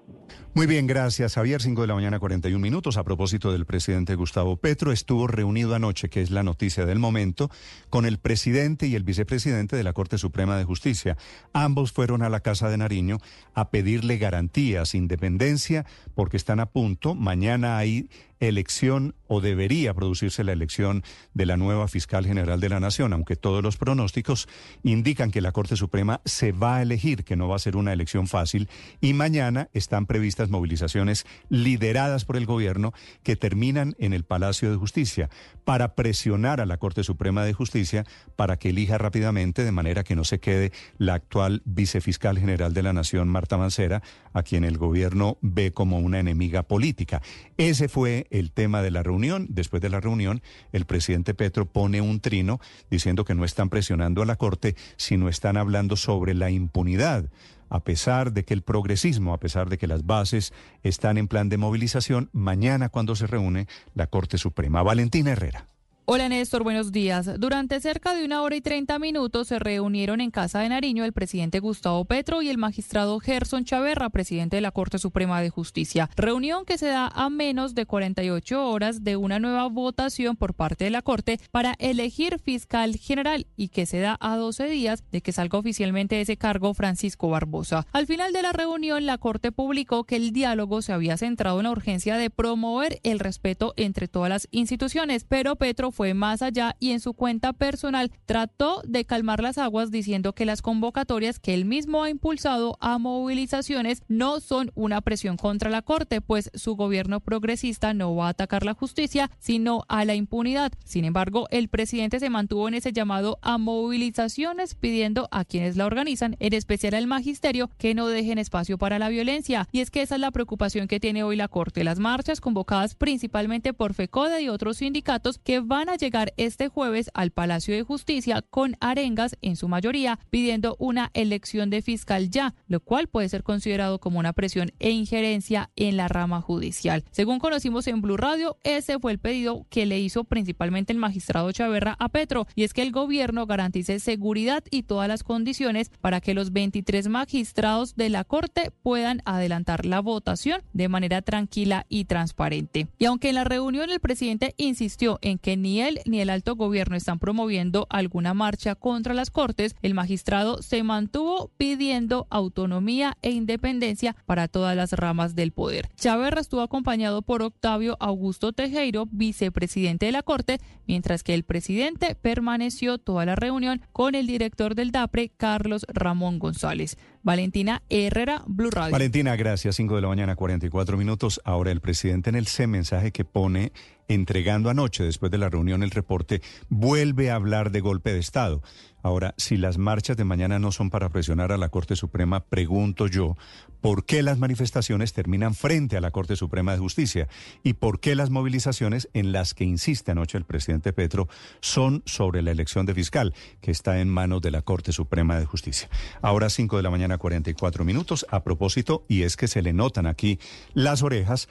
Muy 0.54 0.66
bien, 0.66 0.86
gracias, 0.86 1.34
Javier. 1.34 1.62
Cinco 1.62 1.82
de 1.82 1.88
la 1.88 1.94
mañana, 1.94 2.18
41 2.18 2.58
minutos. 2.58 2.96
A 2.96 3.04
propósito 3.04 3.52
del 3.52 3.64
presidente 3.64 4.14
Gustavo 4.14 4.56
Petro, 4.56 4.92
estuvo 4.92 5.26
reunido 5.26 5.74
anoche, 5.74 6.08
que 6.08 6.20
es 6.20 6.30
la 6.30 6.42
noticia 6.42 6.84
del 6.86 6.98
momento, 6.98 7.50
con 7.90 8.06
el 8.06 8.18
presidente 8.18 8.86
y 8.86 8.94
el 8.94 9.04
vicepresidente 9.04 9.76
de 9.76 9.82
la 9.82 9.92
Corte 9.92 10.18
Suprema 10.18 10.56
de 10.56 10.64
Justicia. 10.64 11.16
Ambos 11.52 11.92
fueron 11.92 12.22
a 12.22 12.28
la 12.28 12.40
Casa 12.40 12.68
de 12.68 12.76
Nariño 12.76 13.18
a 13.54 13.70
pedirle 13.70 14.18
garantías, 14.18 14.94
independencia, 14.94 15.86
porque 16.14 16.36
están 16.36 16.60
a 16.60 16.66
punto. 16.66 17.14
Mañana 17.14 17.78
hay 17.78 18.08
elección 18.48 19.14
o 19.28 19.40
debería 19.40 19.94
producirse 19.94 20.44
la 20.44 20.52
elección 20.52 21.04
de 21.32 21.46
la 21.46 21.56
nueva 21.56 21.88
fiscal 21.88 22.26
general 22.26 22.60
de 22.60 22.68
la 22.68 22.80
Nación, 22.80 23.12
aunque 23.12 23.36
todos 23.36 23.62
los 23.62 23.76
pronósticos 23.76 24.48
indican 24.82 25.30
que 25.30 25.40
la 25.40 25.52
Corte 25.52 25.76
Suprema 25.76 26.20
se 26.24 26.52
va 26.52 26.76
a 26.76 26.82
elegir, 26.82 27.24
que 27.24 27.36
no 27.36 27.48
va 27.48 27.56
a 27.56 27.60
ser 27.60 27.76
una 27.76 27.92
elección 27.92 28.26
fácil, 28.26 28.68
y 29.00 29.14
mañana 29.14 29.68
están 29.72 30.06
previstas 30.06 30.50
movilizaciones 30.50 31.24
lideradas 31.48 32.24
por 32.24 32.36
el 32.36 32.46
gobierno 32.46 32.92
que 33.22 33.36
terminan 33.36 33.94
en 33.98 34.12
el 34.12 34.24
Palacio 34.24 34.70
de 34.70 34.76
Justicia 34.76 35.30
para 35.64 35.94
presionar 35.94 36.60
a 36.60 36.66
la 36.66 36.78
Corte 36.78 37.04
Suprema 37.04 37.44
de 37.44 37.52
Justicia 37.52 38.04
para 38.36 38.58
que 38.58 38.70
elija 38.70 38.98
rápidamente 38.98 39.64
de 39.64 39.72
manera 39.72 40.04
que 40.04 40.16
no 40.16 40.24
se 40.24 40.40
quede 40.40 40.72
la 40.98 41.14
actual 41.14 41.62
vicefiscal 41.64 42.38
general 42.38 42.74
de 42.74 42.82
la 42.82 42.92
Nación, 42.92 43.28
Marta 43.28 43.56
Mancera, 43.56 44.02
a 44.32 44.42
quien 44.42 44.64
el 44.64 44.78
gobierno 44.78 45.38
ve 45.40 45.72
como 45.72 45.98
una 45.98 46.18
enemiga 46.18 46.64
política. 46.64 47.22
Ese 47.56 47.88
fue 47.88 48.26
el 48.32 48.50
tema 48.50 48.82
de 48.82 48.90
la 48.90 49.02
reunión. 49.02 49.46
Después 49.50 49.80
de 49.80 49.90
la 49.90 50.00
reunión, 50.00 50.42
el 50.72 50.84
presidente 50.84 51.34
Petro 51.34 51.66
pone 51.66 52.00
un 52.00 52.20
trino 52.20 52.60
diciendo 52.90 53.24
que 53.24 53.34
no 53.34 53.44
están 53.44 53.68
presionando 53.68 54.22
a 54.22 54.26
la 54.26 54.36
Corte, 54.36 54.74
sino 54.96 55.28
están 55.28 55.56
hablando 55.56 55.96
sobre 55.96 56.34
la 56.34 56.50
impunidad 56.50 57.30
a 57.72 57.80
pesar 57.80 58.34
de 58.34 58.44
que 58.44 58.52
el 58.52 58.60
progresismo, 58.60 59.32
a 59.32 59.40
pesar 59.40 59.70
de 59.70 59.78
que 59.78 59.86
las 59.86 60.04
bases 60.04 60.52
están 60.82 61.16
en 61.16 61.26
plan 61.26 61.48
de 61.48 61.56
movilización, 61.56 62.28
mañana 62.34 62.90
cuando 62.90 63.16
se 63.16 63.26
reúne 63.26 63.66
la 63.94 64.08
Corte 64.08 64.36
Suprema. 64.36 64.82
Valentina 64.82 65.30
Herrera. 65.30 65.71
Hola 66.04 66.28
Néstor, 66.28 66.64
buenos 66.64 66.90
días. 66.90 67.30
Durante 67.38 67.80
cerca 67.80 68.12
de 68.12 68.24
una 68.24 68.42
hora 68.42 68.56
y 68.56 68.60
treinta 68.60 68.98
minutos 68.98 69.46
se 69.46 69.60
reunieron 69.60 70.20
en 70.20 70.32
Casa 70.32 70.58
de 70.58 70.68
Nariño 70.68 71.04
el 71.04 71.12
presidente 71.12 71.60
Gustavo 71.60 72.04
Petro 72.04 72.42
y 72.42 72.48
el 72.48 72.58
magistrado 72.58 73.20
Gerson 73.20 73.64
Chaverra, 73.64 74.10
presidente 74.10 74.56
de 74.56 74.62
la 74.62 74.72
Corte 74.72 74.98
Suprema 74.98 75.40
de 75.40 75.50
Justicia. 75.50 76.10
Reunión 76.16 76.64
que 76.64 76.76
se 76.76 76.88
da 76.88 77.06
a 77.06 77.30
menos 77.30 77.76
de 77.76 77.86
48 77.86 78.68
horas 78.68 79.04
de 79.04 79.14
una 79.14 79.38
nueva 79.38 79.68
votación 79.68 80.34
por 80.34 80.54
parte 80.54 80.84
de 80.84 80.90
la 80.90 81.02
Corte 81.02 81.38
para 81.52 81.76
elegir 81.78 82.40
fiscal 82.40 82.96
general 82.96 83.46
y 83.56 83.68
que 83.68 83.86
se 83.86 84.00
da 84.00 84.18
a 84.20 84.36
12 84.36 84.66
días 84.66 85.04
de 85.12 85.20
que 85.20 85.30
salga 85.30 85.60
oficialmente 85.60 86.20
ese 86.20 86.36
cargo 86.36 86.74
Francisco 86.74 87.28
Barbosa. 87.30 87.86
Al 87.92 88.08
final 88.08 88.32
de 88.32 88.42
la 88.42 88.50
reunión, 88.50 89.06
la 89.06 89.18
Corte 89.18 89.52
publicó 89.52 90.02
que 90.02 90.16
el 90.16 90.32
diálogo 90.32 90.82
se 90.82 90.92
había 90.92 91.16
centrado 91.16 91.60
en 91.60 91.64
la 91.64 91.70
urgencia 91.70 92.16
de 92.16 92.28
promover 92.28 92.98
el 93.04 93.20
respeto 93.20 93.72
entre 93.76 94.08
todas 94.08 94.30
las 94.30 94.48
instituciones, 94.50 95.24
pero 95.28 95.54
Petro 95.54 95.92
fue 95.92 96.01
más 96.14 96.42
allá 96.42 96.76
y 96.80 96.90
en 96.90 97.00
su 97.00 97.14
cuenta 97.14 97.52
personal 97.52 98.10
trató 98.26 98.82
de 98.84 99.04
calmar 99.04 99.42
las 99.42 99.58
aguas 99.58 99.90
diciendo 99.90 100.34
que 100.34 100.44
las 100.44 100.62
convocatorias 100.62 101.38
que 101.38 101.54
él 101.54 101.64
mismo 101.64 102.02
ha 102.02 102.10
impulsado 102.10 102.76
a 102.80 102.98
movilizaciones 102.98 104.02
no 104.08 104.40
son 104.40 104.70
una 104.74 105.00
presión 105.00 105.36
contra 105.36 105.70
la 105.70 105.82
Corte, 105.82 106.20
pues 106.20 106.50
su 106.54 106.74
gobierno 106.74 107.20
progresista 107.20 107.94
no 107.94 108.14
va 108.14 108.26
a 108.26 108.30
atacar 108.30 108.64
la 108.64 108.74
justicia, 108.74 109.30
sino 109.38 109.84
a 109.88 110.04
la 110.04 110.14
impunidad. 110.14 110.72
Sin 110.84 111.04
embargo, 111.04 111.46
el 111.50 111.68
presidente 111.68 112.20
se 112.20 112.30
mantuvo 112.30 112.68
en 112.68 112.74
ese 112.74 112.92
llamado 112.92 113.38
a 113.42 113.58
movilizaciones 113.58 114.74
pidiendo 114.74 115.28
a 115.30 115.44
quienes 115.44 115.76
la 115.76 115.86
organizan, 115.86 116.36
en 116.40 116.54
especial 116.54 116.94
al 116.94 117.06
magisterio, 117.06 117.70
que 117.78 117.94
no 117.94 118.08
dejen 118.08 118.38
espacio 118.38 118.78
para 118.78 118.98
la 118.98 119.08
violencia. 119.08 119.68
Y 119.72 119.80
es 119.80 119.90
que 119.90 120.02
esa 120.02 120.16
es 120.16 120.20
la 120.20 120.30
preocupación 120.30 120.88
que 120.88 121.00
tiene 121.00 121.22
hoy 121.22 121.36
la 121.36 121.48
Corte. 121.48 121.84
Las 121.84 121.98
marchas 121.98 122.40
convocadas 122.40 122.94
principalmente 122.94 123.72
por 123.72 123.94
FECODE 123.94 124.42
y 124.42 124.48
otros 124.48 124.78
sindicatos 124.78 125.38
que 125.38 125.60
van 125.60 125.81
van 125.82 125.88
a 125.88 125.96
llegar 125.96 126.32
este 126.36 126.68
jueves 126.68 127.10
al 127.12 127.32
Palacio 127.32 127.74
de 127.74 127.82
Justicia 127.82 128.40
con 128.40 128.76
arengas 128.78 129.36
en 129.42 129.56
su 129.56 129.66
mayoría 129.66 130.20
pidiendo 130.30 130.76
una 130.78 131.10
elección 131.12 131.70
de 131.70 131.82
fiscal 131.82 132.30
ya, 132.30 132.54
lo 132.68 132.78
cual 132.78 133.08
puede 133.08 133.28
ser 133.28 133.42
considerado 133.42 133.98
como 133.98 134.20
una 134.20 134.32
presión 134.32 134.70
e 134.78 134.90
injerencia 134.90 135.70
en 135.74 135.96
la 135.96 136.06
rama 136.06 136.40
judicial. 136.40 137.02
Según 137.10 137.40
conocimos 137.40 137.88
en 137.88 138.00
Blue 138.00 138.16
Radio, 138.16 138.58
ese 138.62 139.00
fue 139.00 139.10
el 139.10 139.18
pedido 139.18 139.66
que 139.70 139.84
le 139.84 139.98
hizo 139.98 140.22
principalmente 140.22 140.92
el 140.92 141.00
magistrado 141.00 141.50
Chaverra 141.50 141.96
a 141.98 142.08
Petro 142.10 142.46
y 142.54 142.62
es 142.62 142.74
que 142.74 142.82
el 142.82 142.92
gobierno 142.92 143.46
garantice 143.46 143.98
seguridad 143.98 144.62
y 144.70 144.84
todas 144.84 145.08
las 145.08 145.24
condiciones 145.24 145.90
para 146.00 146.20
que 146.20 146.34
los 146.34 146.52
23 146.52 147.08
magistrados 147.08 147.96
de 147.96 148.08
la 148.08 148.22
Corte 148.22 148.70
puedan 148.84 149.20
adelantar 149.24 149.84
la 149.84 149.98
votación 149.98 150.62
de 150.74 150.88
manera 150.88 151.22
tranquila 151.22 151.86
y 151.88 152.04
transparente. 152.04 152.86
Y 153.00 153.06
aunque 153.06 153.30
en 153.30 153.34
la 153.34 153.42
reunión 153.42 153.90
el 153.90 153.98
presidente 153.98 154.54
insistió 154.58 155.18
en 155.22 155.38
que 155.38 155.56
ni 155.56 155.71
ni 155.72 155.80
él 155.80 156.00
ni 156.04 156.20
el 156.20 156.28
alto 156.28 156.54
gobierno 156.54 156.96
están 156.96 157.18
promoviendo 157.18 157.86
alguna 157.88 158.34
marcha 158.34 158.74
contra 158.74 159.14
las 159.14 159.30
Cortes, 159.30 159.74
el 159.80 159.94
magistrado 159.94 160.60
se 160.60 160.82
mantuvo 160.82 161.50
pidiendo 161.56 162.26
autonomía 162.28 163.16
e 163.22 163.30
independencia 163.30 164.14
para 164.26 164.48
todas 164.48 164.76
las 164.76 164.92
ramas 164.92 165.34
del 165.34 165.52
poder. 165.52 165.88
Chávez 165.96 166.34
estuvo 166.36 166.60
acompañado 166.60 167.22
por 167.22 167.40
Octavio 167.42 167.96
Augusto 168.00 168.52
Tejero, 168.52 169.06
vicepresidente 169.10 170.04
de 170.04 170.12
la 170.12 170.22
Corte, 170.22 170.60
mientras 170.86 171.22
que 171.22 171.32
el 171.32 171.44
presidente 171.44 172.16
permaneció 172.16 172.98
toda 172.98 173.24
la 173.24 173.34
reunión 173.34 173.80
con 173.92 174.14
el 174.14 174.26
director 174.26 174.74
del 174.74 174.90
DAPRE, 174.92 175.30
Carlos 175.30 175.86
Ramón 175.88 176.38
González. 176.38 176.98
Valentina 177.22 177.82
Herrera, 177.88 178.42
Blue 178.46 178.70
Radio. 178.70 178.92
Valentina, 178.92 179.36
gracias. 179.36 179.76
5 179.76 179.96
de 179.96 180.02
la 180.02 180.08
mañana, 180.08 180.36
44 180.36 180.96
minutos. 180.96 181.40
Ahora 181.44 181.70
el 181.70 181.80
presidente 181.80 182.30
en 182.30 182.36
el 182.36 182.46
C 182.46 182.66
mensaje 182.66 183.12
que 183.12 183.24
pone 183.24 183.72
entregando 184.08 184.70
anoche, 184.70 185.04
después 185.04 185.30
de 185.30 185.38
la 185.38 185.48
reunión, 185.48 185.82
el 185.82 185.90
reporte, 185.90 186.42
vuelve 186.68 187.30
a 187.30 187.36
hablar 187.36 187.70
de 187.70 187.80
golpe 187.80 188.12
de 188.12 188.18
Estado. 188.18 188.62
Ahora, 189.04 189.34
si 189.36 189.56
las 189.56 189.78
marchas 189.78 190.16
de 190.16 190.24
mañana 190.24 190.60
no 190.60 190.70
son 190.70 190.88
para 190.88 191.08
presionar 191.08 191.50
a 191.50 191.56
la 191.56 191.70
Corte 191.70 191.96
Suprema, 191.96 192.44
pregunto 192.44 193.08
yo, 193.08 193.36
¿por 193.80 194.04
qué 194.06 194.22
las 194.22 194.38
manifestaciones 194.38 195.12
terminan 195.12 195.54
frente 195.54 195.96
a 195.96 196.00
la 196.00 196.12
Corte 196.12 196.36
Suprema 196.36 196.72
de 196.72 196.78
Justicia? 196.78 197.26
¿Y 197.64 197.72
por 197.72 197.98
qué 197.98 198.14
las 198.14 198.30
movilizaciones 198.30 199.08
en 199.12 199.32
las 199.32 199.54
que 199.54 199.64
insiste 199.64 200.12
anoche 200.12 200.38
el 200.38 200.44
presidente 200.44 200.92
Petro 200.92 201.28
son 201.60 202.04
sobre 202.06 202.42
la 202.42 202.52
elección 202.52 202.86
de 202.86 202.94
fiscal, 202.94 203.34
que 203.60 203.72
está 203.72 203.98
en 203.98 204.08
manos 204.08 204.40
de 204.40 204.52
la 204.52 204.62
Corte 204.62 204.92
Suprema 204.92 205.36
de 205.36 205.46
Justicia? 205.46 205.88
Ahora 206.20 206.48
5 206.48 206.76
de 206.76 206.82
la 206.84 206.90
mañana, 206.90 207.11
44 207.18 207.84
minutos. 207.84 208.26
A 208.30 208.42
propósito, 208.42 209.04
y 209.08 209.22
es 209.22 209.36
que 209.36 209.48
se 209.48 209.62
le 209.62 209.72
notan 209.72 210.06
aquí 210.06 210.38
las 210.74 211.02
orejas, 211.02 211.48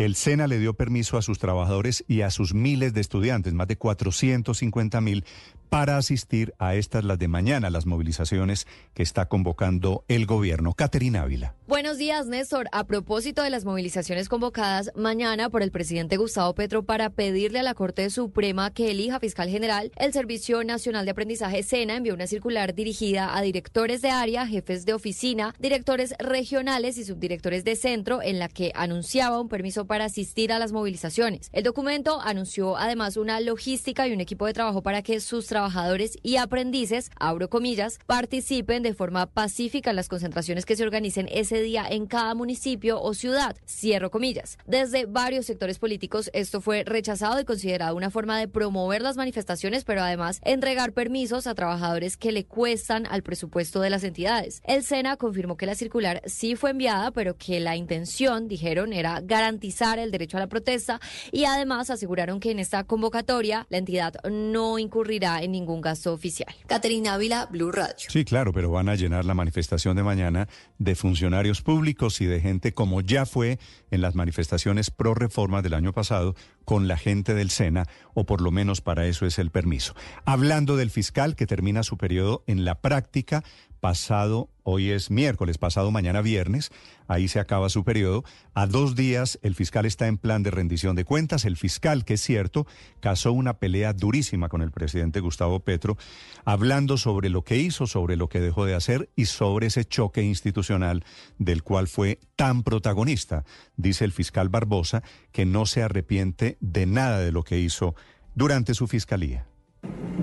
el 0.00 0.16
SENA 0.16 0.46
le 0.46 0.58
dio 0.58 0.72
permiso 0.72 1.18
a 1.18 1.22
sus 1.22 1.38
trabajadores 1.38 2.04
y 2.08 2.22
a 2.22 2.30
sus 2.30 2.54
miles 2.54 2.94
de 2.94 3.02
estudiantes, 3.02 3.52
más 3.52 3.68
de 3.68 3.76
450 3.76 4.98
mil, 5.02 5.26
para 5.68 5.98
asistir 5.98 6.52
a 6.58 6.74
estas 6.74 7.04
las 7.04 7.18
de 7.18 7.28
mañana, 7.28 7.70
las 7.70 7.86
movilizaciones 7.86 8.66
que 8.92 9.04
está 9.04 9.26
convocando 9.26 10.04
el 10.08 10.26
gobierno. 10.26 10.72
Caterina 10.72 11.22
Ávila. 11.22 11.54
Buenos 11.68 11.96
días, 11.96 12.26
Néstor. 12.26 12.66
A 12.72 12.84
propósito 12.84 13.42
de 13.42 13.50
las 13.50 13.64
movilizaciones 13.64 14.28
convocadas 14.28 14.90
mañana 14.96 15.48
por 15.48 15.62
el 15.62 15.70
presidente 15.70 16.16
Gustavo 16.16 16.54
Petro 16.54 16.82
para 16.82 17.10
pedirle 17.10 17.60
a 17.60 17.62
la 17.62 17.74
Corte 17.74 18.10
Suprema 18.10 18.72
que 18.72 18.90
elija 18.90 19.20
fiscal 19.20 19.48
general, 19.48 19.92
el 19.96 20.12
Servicio 20.12 20.64
Nacional 20.64 21.04
de 21.04 21.12
Aprendizaje 21.12 21.62
SENA 21.62 21.96
envió 21.96 22.14
una 22.14 22.26
circular 22.26 22.74
dirigida 22.74 23.36
a 23.36 23.40
directores 23.40 24.02
de 24.02 24.10
área, 24.10 24.48
jefes 24.48 24.84
de 24.86 24.94
oficina, 24.94 25.54
directores 25.60 26.14
regionales 26.18 26.98
y 26.98 27.04
subdirectores 27.04 27.62
de 27.64 27.76
centro 27.76 28.22
en 28.22 28.40
la 28.40 28.48
que 28.48 28.72
anunciaba 28.74 29.40
un 29.40 29.48
permiso 29.48 29.86
para 29.90 30.04
asistir 30.04 30.52
a 30.52 30.60
las 30.60 30.70
movilizaciones. 30.70 31.50
El 31.52 31.64
documento 31.64 32.20
anunció 32.20 32.76
además 32.76 33.16
una 33.16 33.40
logística 33.40 34.06
y 34.06 34.12
un 34.12 34.20
equipo 34.20 34.46
de 34.46 34.52
trabajo 34.52 34.82
para 34.82 35.02
que 35.02 35.18
sus 35.18 35.48
trabajadores 35.48 36.16
y 36.22 36.36
aprendices, 36.36 37.10
abro 37.18 37.50
comillas, 37.50 37.98
participen 38.06 38.84
de 38.84 38.94
forma 38.94 39.26
pacífica 39.26 39.90
en 39.90 39.96
las 39.96 40.06
concentraciones 40.08 40.64
que 40.64 40.76
se 40.76 40.84
organicen 40.84 41.28
ese 41.32 41.60
día 41.60 41.84
en 41.90 42.06
cada 42.06 42.36
municipio 42.36 43.02
o 43.02 43.14
ciudad, 43.14 43.56
cierro 43.66 44.12
comillas. 44.12 44.58
Desde 44.64 45.06
varios 45.06 45.46
sectores 45.46 45.80
políticos 45.80 46.30
esto 46.34 46.60
fue 46.60 46.84
rechazado 46.84 47.40
y 47.40 47.44
considerado 47.44 47.96
una 47.96 48.10
forma 48.10 48.38
de 48.38 48.46
promover 48.46 49.02
las 49.02 49.16
manifestaciones, 49.16 49.82
pero 49.82 50.02
además 50.02 50.40
entregar 50.44 50.92
permisos 50.92 51.48
a 51.48 51.56
trabajadores 51.56 52.16
que 52.16 52.30
le 52.30 52.44
cuestan 52.44 53.06
al 53.06 53.24
presupuesto 53.24 53.80
de 53.80 53.90
las 53.90 54.04
entidades. 54.04 54.62
El 54.68 54.84
SENA 54.84 55.16
confirmó 55.16 55.56
que 55.56 55.66
la 55.66 55.74
circular 55.74 56.22
sí 56.26 56.54
fue 56.54 56.70
enviada, 56.70 57.10
pero 57.10 57.36
que 57.36 57.58
la 57.58 57.74
intención, 57.74 58.46
dijeron, 58.46 58.92
era 58.92 59.20
garantizar 59.20 59.79
el 59.80 60.10
derecho 60.10 60.36
a 60.36 60.40
la 60.40 60.46
protesta 60.46 61.00
y 61.32 61.44
además 61.44 61.88
aseguraron 61.88 62.38
que 62.38 62.50
en 62.50 62.58
esta 62.58 62.84
convocatoria 62.84 63.66
la 63.70 63.78
entidad 63.78 64.14
no 64.30 64.78
incurrirá 64.78 65.42
en 65.42 65.52
ningún 65.52 65.80
gasto 65.80 66.12
oficial. 66.12 66.54
Caterina 66.66 67.14
Ávila, 67.14 67.46
Blue 67.46 67.72
Radio. 67.72 68.08
Sí, 68.08 68.24
claro, 68.24 68.52
pero 68.52 68.70
van 68.70 68.88
a 68.88 68.94
llenar 68.94 69.24
la 69.24 69.34
manifestación 69.34 69.96
de 69.96 70.02
mañana 70.02 70.48
de 70.78 70.94
funcionarios 70.94 71.62
públicos 71.62 72.20
y 72.20 72.26
de 72.26 72.40
gente 72.40 72.72
como 72.72 73.00
ya 73.00 73.24
fue 73.24 73.58
en 73.90 74.02
las 74.02 74.14
manifestaciones 74.14 74.90
pro 74.90 75.14
reforma 75.14 75.62
del 75.62 75.74
año 75.74 75.92
pasado 75.92 76.34
con 76.64 76.86
la 76.86 76.96
gente 76.96 77.34
del 77.34 77.50
SENA, 77.50 77.86
o 78.14 78.26
por 78.26 78.40
lo 78.40 78.50
menos 78.50 78.80
para 78.80 79.06
eso 79.06 79.26
es 79.26 79.38
el 79.38 79.50
permiso. 79.50 79.94
Hablando 80.24 80.76
del 80.76 80.90
fiscal 80.90 81.34
que 81.34 81.46
termina 81.46 81.82
su 81.82 81.96
periodo 81.96 82.44
en 82.46 82.64
la 82.64 82.80
práctica, 82.80 83.42
pasado, 83.80 84.50
hoy 84.62 84.90
es 84.90 85.10
miércoles, 85.10 85.58
pasado 85.58 85.90
mañana 85.90 86.20
viernes, 86.20 86.70
ahí 87.08 87.28
se 87.28 87.40
acaba 87.40 87.68
su 87.70 87.82
periodo. 87.82 88.24
A 88.54 88.66
dos 88.66 88.94
días 88.94 89.38
el 89.42 89.54
fiscal 89.54 89.86
está 89.86 90.06
en 90.06 90.18
plan 90.18 90.42
de 90.42 90.50
rendición 90.50 90.94
de 90.94 91.04
cuentas. 91.04 91.44
El 91.44 91.56
fiscal, 91.56 92.04
que 92.04 92.14
es 92.14 92.20
cierto, 92.20 92.66
casó 93.00 93.32
una 93.32 93.54
pelea 93.54 93.92
durísima 93.92 94.48
con 94.48 94.62
el 94.62 94.70
presidente 94.70 95.20
Gustavo 95.20 95.60
Petro, 95.60 95.96
hablando 96.44 96.98
sobre 96.98 97.30
lo 97.30 97.42
que 97.42 97.56
hizo, 97.56 97.86
sobre 97.86 98.16
lo 98.16 98.28
que 98.28 98.40
dejó 98.40 98.66
de 98.66 98.74
hacer 98.74 99.10
y 99.16 99.24
sobre 99.24 99.66
ese 99.66 99.84
choque 99.84 100.22
institucional 100.22 101.04
del 101.38 101.62
cual 101.62 101.88
fue 101.88 102.20
tan 102.36 102.62
protagonista. 102.62 103.44
Dice 103.76 104.04
el 104.04 104.12
fiscal 104.12 104.50
Barbosa 104.50 105.02
que 105.32 105.46
no 105.46 105.66
se 105.66 105.82
arrepiente 105.82 106.58
de 106.60 106.86
nada 106.86 107.18
de 107.20 107.32
lo 107.32 107.42
que 107.42 107.58
hizo 107.58 107.94
durante 108.34 108.74
su 108.74 108.86
fiscalía. 108.86 109.46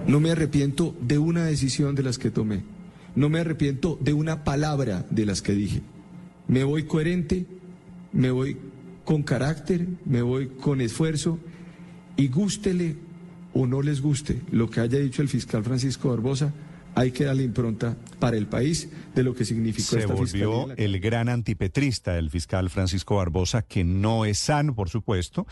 No 0.06 0.20
me 0.20 0.32
arrepiento 0.32 0.96
de 1.02 1.18
una 1.18 1.44
decisión 1.44 1.96
de 1.96 2.04
las 2.04 2.18
que 2.20 2.30
tomé 2.30 2.77
no 3.18 3.30
me 3.30 3.40
arrepiento 3.40 3.98
de 4.00 4.14
una 4.14 4.44
palabra 4.44 5.08
de 5.10 5.26
las 5.26 5.42
que 5.42 5.54
dije. 5.54 5.82
Me 6.48 6.64
voy 6.64 6.84
coherente, 6.84 7.48
me 8.14 8.30
voy 8.30 8.58
con 9.06 9.24
carácter, 9.24 9.88
me 10.06 10.22
voy 10.22 10.50
con 10.50 10.82
esfuerzo 10.82 11.40
y 12.16 12.28
gústele 12.28 12.96
o 13.54 13.66
no 13.66 13.82
les 13.82 14.02
guste 14.02 14.40
lo 14.52 14.70
que 14.70 14.82
haya 14.82 15.00
dicho 15.00 15.24
el 15.24 15.30
fiscal 15.30 15.64
Francisco 15.64 16.10
Barbosa, 16.10 16.54
hay 16.98 17.12
que 17.12 17.26
darle 17.26 17.44
impronta 17.44 17.96
para 18.20 18.38
el 18.38 18.48
país 18.48 18.90
de 19.14 19.24
lo 19.24 19.36
que 19.36 19.46
significó 19.46 20.00
Se 20.00 20.06
volvió 20.06 20.76
el 20.76 21.00
gran 21.00 21.30
antipetrista, 21.30 22.18
el 22.18 22.30
fiscal 22.30 22.70
Francisco 22.70 23.18
Barbosa, 23.18 23.62
que 23.62 23.84
no 23.84 24.26
es 24.26 24.40
sano, 24.40 24.74
por 24.74 24.90
supuesto, 24.90 25.46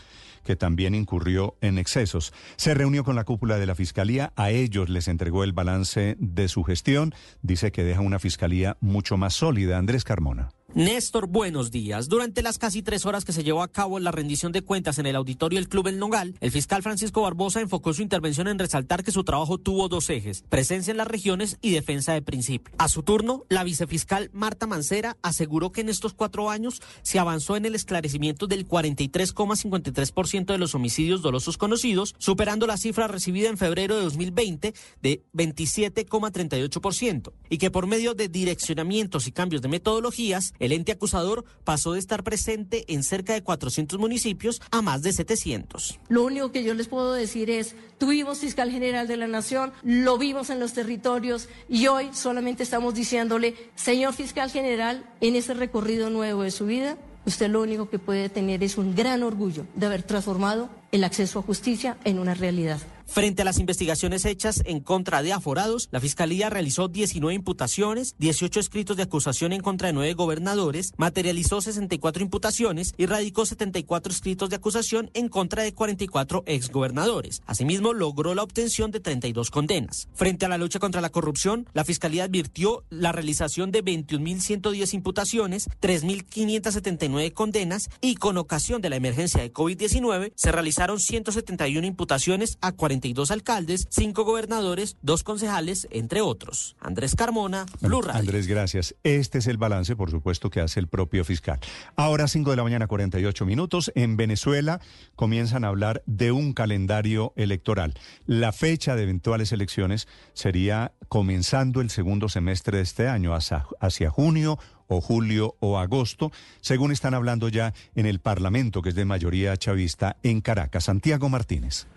que 0.44 0.56
también 0.56 0.94
incurrió 0.94 1.56
en 1.60 1.78
excesos. 1.78 2.32
Se 2.56 2.74
reunió 2.74 3.04
con 3.04 3.16
la 3.16 3.24
cúpula 3.24 3.58
de 3.58 3.66
la 3.66 3.74
Fiscalía, 3.74 4.32
a 4.36 4.50
ellos 4.50 4.88
les 4.88 5.08
entregó 5.08 5.44
el 5.44 5.52
balance 5.52 6.16
de 6.18 6.48
su 6.48 6.64
gestión, 6.64 7.14
dice 7.42 7.70
que 7.70 7.84
deja 7.84 8.00
una 8.00 8.18
Fiscalía 8.18 8.76
mucho 8.80 9.16
más 9.16 9.34
sólida. 9.34 9.78
Andrés 9.78 10.04
Carmona. 10.04 10.50
Néstor, 10.76 11.26
buenos 11.26 11.70
días. 11.70 12.10
Durante 12.10 12.42
las 12.42 12.58
casi 12.58 12.82
tres 12.82 13.06
horas 13.06 13.24
que 13.24 13.32
se 13.32 13.42
llevó 13.42 13.62
a 13.62 13.68
cabo 13.68 13.98
la 13.98 14.10
rendición 14.10 14.52
de 14.52 14.60
cuentas 14.60 14.98
en 14.98 15.06
el 15.06 15.16
auditorio 15.16 15.58
del 15.58 15.70
Club 15.70 15.86
El 15.86 15.98
Nogal, 15.98 16.34
el 16.42 16.50
fiscal 16.50 16.82
Francisco 16.82 17.22
Barbosa 17.22 17.62
enfocó 17.62 17.94
su 17.94 18.02
intervención 18.02 18.46
en 18.46 18.58
resaltar 18.58 19.02
que 19.02 19.10
su 19.10 19.24
trabajo 19.24 19.56
tuvo 19.56 19.88
dos 19.88 20.10
ejes, 20.10 20.44
presencia 20.50 20.90
en 20.90 20.98
las 20.98 21.08
regiones 21.08 21.56
y 21.62 21.70
defensa 21.70 22.12
de 22.12 22.20
principio. 22.20 22.74
A 22.76 22.90
su 22.90 23.02
turno, 23.02 23.44
la 23.48 23.64
vicefiscal 23.64 24.28
Marta 24.34 24.66
Mancera 24.66 25.16
aseguró 25.22 25.72
que 25.72 25.80
en 25.80 25.88
estos 25.88 26.12
cuatro 26.12 26.50
años 26.50 26.82
se 27.00 27.18
avanzó 27.18 27.56
en 27.56 27.64
el 27.64 27.74
esclarecimiento 27.74 28.46
del 28.46 28.68
43,53% 28.68 30.44
de 30.44 30.58
los 30.58 30.74
homicidios 30.74 31.22
dolosos 31.22 31.56
conocidos, 31.56 32.14
superando 32.18 32.66
la 32.66 32.76
cifra 32.76 33.08
recibida 33.08 33.48
en 33.48 33.56
febrero 33.56 33.96
de 33.96 34.02
2020 34.02 34.74
de 35.00 35.22
27,38%, 35.32 37.32
y 37.48 37.56
que 37.56 37.70
por 37.70 37.86
medio 37.86 38.12
de 38.12 38.28
direccionamientos 38.28 39.26
y 39.26 39.32
cambios 39.32 39.62
de 39.62 39.68
metodologías, 39.68 40.52
el 40.66 40.72
ente 40.72 40.92
acusador 40.92 41.44
pasó 41.64 41.94
de 41.94 41.98
estar 41.98 42.22
presente 42.22 42.84
en 42.88 43.02
cerca 43.02 43.32
de 43.32 43.42
400 43.42 43.98
municipios 43.98 44.60
a 44.70 44.82
más 44.82 45.02
de 45.02 45.12
700. 45.12 45.98
Lo 46.08 46.24
único 46.24 46.52
que 46.52 46.64
yo 46.64 46.74
les 46.74 46.88
puedo 46.88 47.12
decir 47.12 47.50
es, 47.50 47.74
tuvimos 47.98 48.38
fiscal 48.38 48.70
general 48.70 49.08
de 49.08 49.16
la 49.16 49.26
Nación, 49.26 49.72
lo 49.82 50.18
vimos 50.18 50.50
en 50.50 50.60
los 50.60 50.72
territorios 50.72 51.48
y 51.68 51.86
hoy 51.86 52.10
solamente 52.12 52.62
estamos 52.62 52.94
diciéndole, 52.94 53.54
señor 53.74 54.14
fiscal 54.14 54.50
general, 54.50 55.04
en 55.20 55.36
ese 55.36 55.54
recorrido 55.54 56.10
nuevo 56.10 56.42
de 56.42 56.50
su 56.50 56.66
vida, 56.66 56.98
usted 57.24 57.50
lo 57.50 57.62
único 57.62 57.88
que 57.88 57.98
puede 57.98 58.28
tener 58.28 58.62
es 58.62 58.76
un 58.78 58.94
gran 58.94 59.22
orgullo 59.22 59.66
de 59.74 59.86
haber 59.86 60.02
transformado 60.02 60.68
el 60.92 61.04
acceso 61.04 61.38
a 61.38 61.42
justicia 61.42 61.96
en 62.04 62.18
una 62.18 62.34
realidad. 62.34 62.80
Frente 63.06 63.42
a 63.42 63.44
las 63.44 63.58
investigaciones 63.58 64.24
hechas 64.24 64.62
en 64.66 64.80
contra 64.80 65.22
de 65.22 65.32
aforados, 65.32 65.88
la 65.90 66.00
Fiscalía 66.00 66.50
realizó 66.50 66.88
19 66.88 67.34
imputaciones, 67.34 68.14
18 68.18 68.60
escritos 68.60 68.96
de 68.96 69.04
acusación 69.04 69.52
en 69.52 69.62
contra 69.62 69.88
de 69.88 69.94
nueve 69.94 70.12
gobernadores, 70.14 70.92
materializó 70.96 71.60
64 71.60 72.22
imputaciones 72.22 72.94
y 72.98 73.06
radicó 73.06 73.46
74 73.46 74.12
escritos 74.12 74.50
de 74.50 74.56
acusación 74.56 75.10
en 75.14 75.28
contra 75.28 75.62
de 75.62 75.72
44 75.72 76.42
exgobernadores. 76.46 77.42
Asimismo, 77.46 77.94
logró 77.94 78.34
la 78.34 78.42
obtención 78.42 78.90
de 78.90 79.00
32 79.00 79.50
condenas. 79.50 80.08
Frente 80.14 80.44
a 80.44 80.48
la 80.48 80.58
lucha 80.58 80.80
contra 80.80 81.00
la 81.00 81.10
corrupción, 81.10 81.68
la 81.72 81.84
Fiscalía 81.84 82.24
advirtió 82.24 82.84
la 82.90 83.12
realización 83.12 83.70
de 83.70 83.84
21.110 83.84 84.94
imputaciones, 84.94 85.70
3.579 85.80 87.32
condenas 87.32 87.88
y 88.00 88.16
con 88.16 88.36
ocasión 88.36 88.82
de 88.82 88.90
la 88.90 88.96
emergencia 88.96 89.40
de 89.40 89.52
COVID-19 89.52 90.32
se 90.34 90.52
realizaron 90.52 90.98
171 90.98 91.86
imputaciones 91.86 92.58
a 92.60 92.72
40 92.72 92.95
22 92.96 93.30
alcaldes, 93.30 93.86
5 93.90 94.24
gobernadores, 94.24 94.96
2 95.02 95.22
concejales, 95.22 95.86
entre 95.90 96.22
otros. 96.22 96.76
Andrés 96.80 97.14
Carmona, 97.14 97.66
Blue. 97.82 98.00
Andrés, 98.10 98.46
gracias. 98.46 98.94
Este 99.02 99.38
es 99.38 99.46
el 99.48 99.58
balance, 99.58 99.96
por 99.96 100.10
supuesto, 100.10 100.48
que 100.48 100.60
hace 100.60 100.80
el 100.80 100.88
propio 100.88 101.22
fiscal. 101.22 101.60
Ahora, 101.94 102.26
5 102.26 102.50
de 102.50 102.56
la 102.56 102.62
mañana, 102.62 102.86
48 102.86 103.44
minutos. 103.44 103.92
En 103.94 104.16
Venezuela 104.16 104.80
comienzan 105.14 105.64
a 105.64 105.68
hablar 105.68 106.02
de 106.06 106.32
un 106.32 106.54
calendario 106.54 107.34
electoral. 107.36 107.92
La 108.24 108.52
fecha 108.52 108.96
de 108.96 109.02
eventuales 109.02 109.52
elecciones 109.52 110.08
sería 110.32 110.92
comenzando 111.08 111.82
el 111.82 111.90
segundo 111.90 112.30
semestre 112.30 112.78
de 112.78 112.82
este 112.82 113.08
año, 113.08 113.34
hacia 113.34 114.10
junio 114.10 114.58
o 114.88 115.02
julio 115.02 115.56
o 115.60 115.78
agosto, 115.78 116.32
según 116.62 116.92
están 116.92 117.12
hablando 117.12 117.50
ya 117.50 117.74
en 117.94 118.06
el 118.06 118.20
Parlamento, 118.20 118.80
que 118.80 118.88
es 118.90 118.94
de 118.94 119.04
mayoría 119.04 119.54
chavista, 119.58 120.16
en 120.22 120.40
Caracas. 120.40 120.84
Santiago 120.84 121.28
Martínez. 121.28 121.88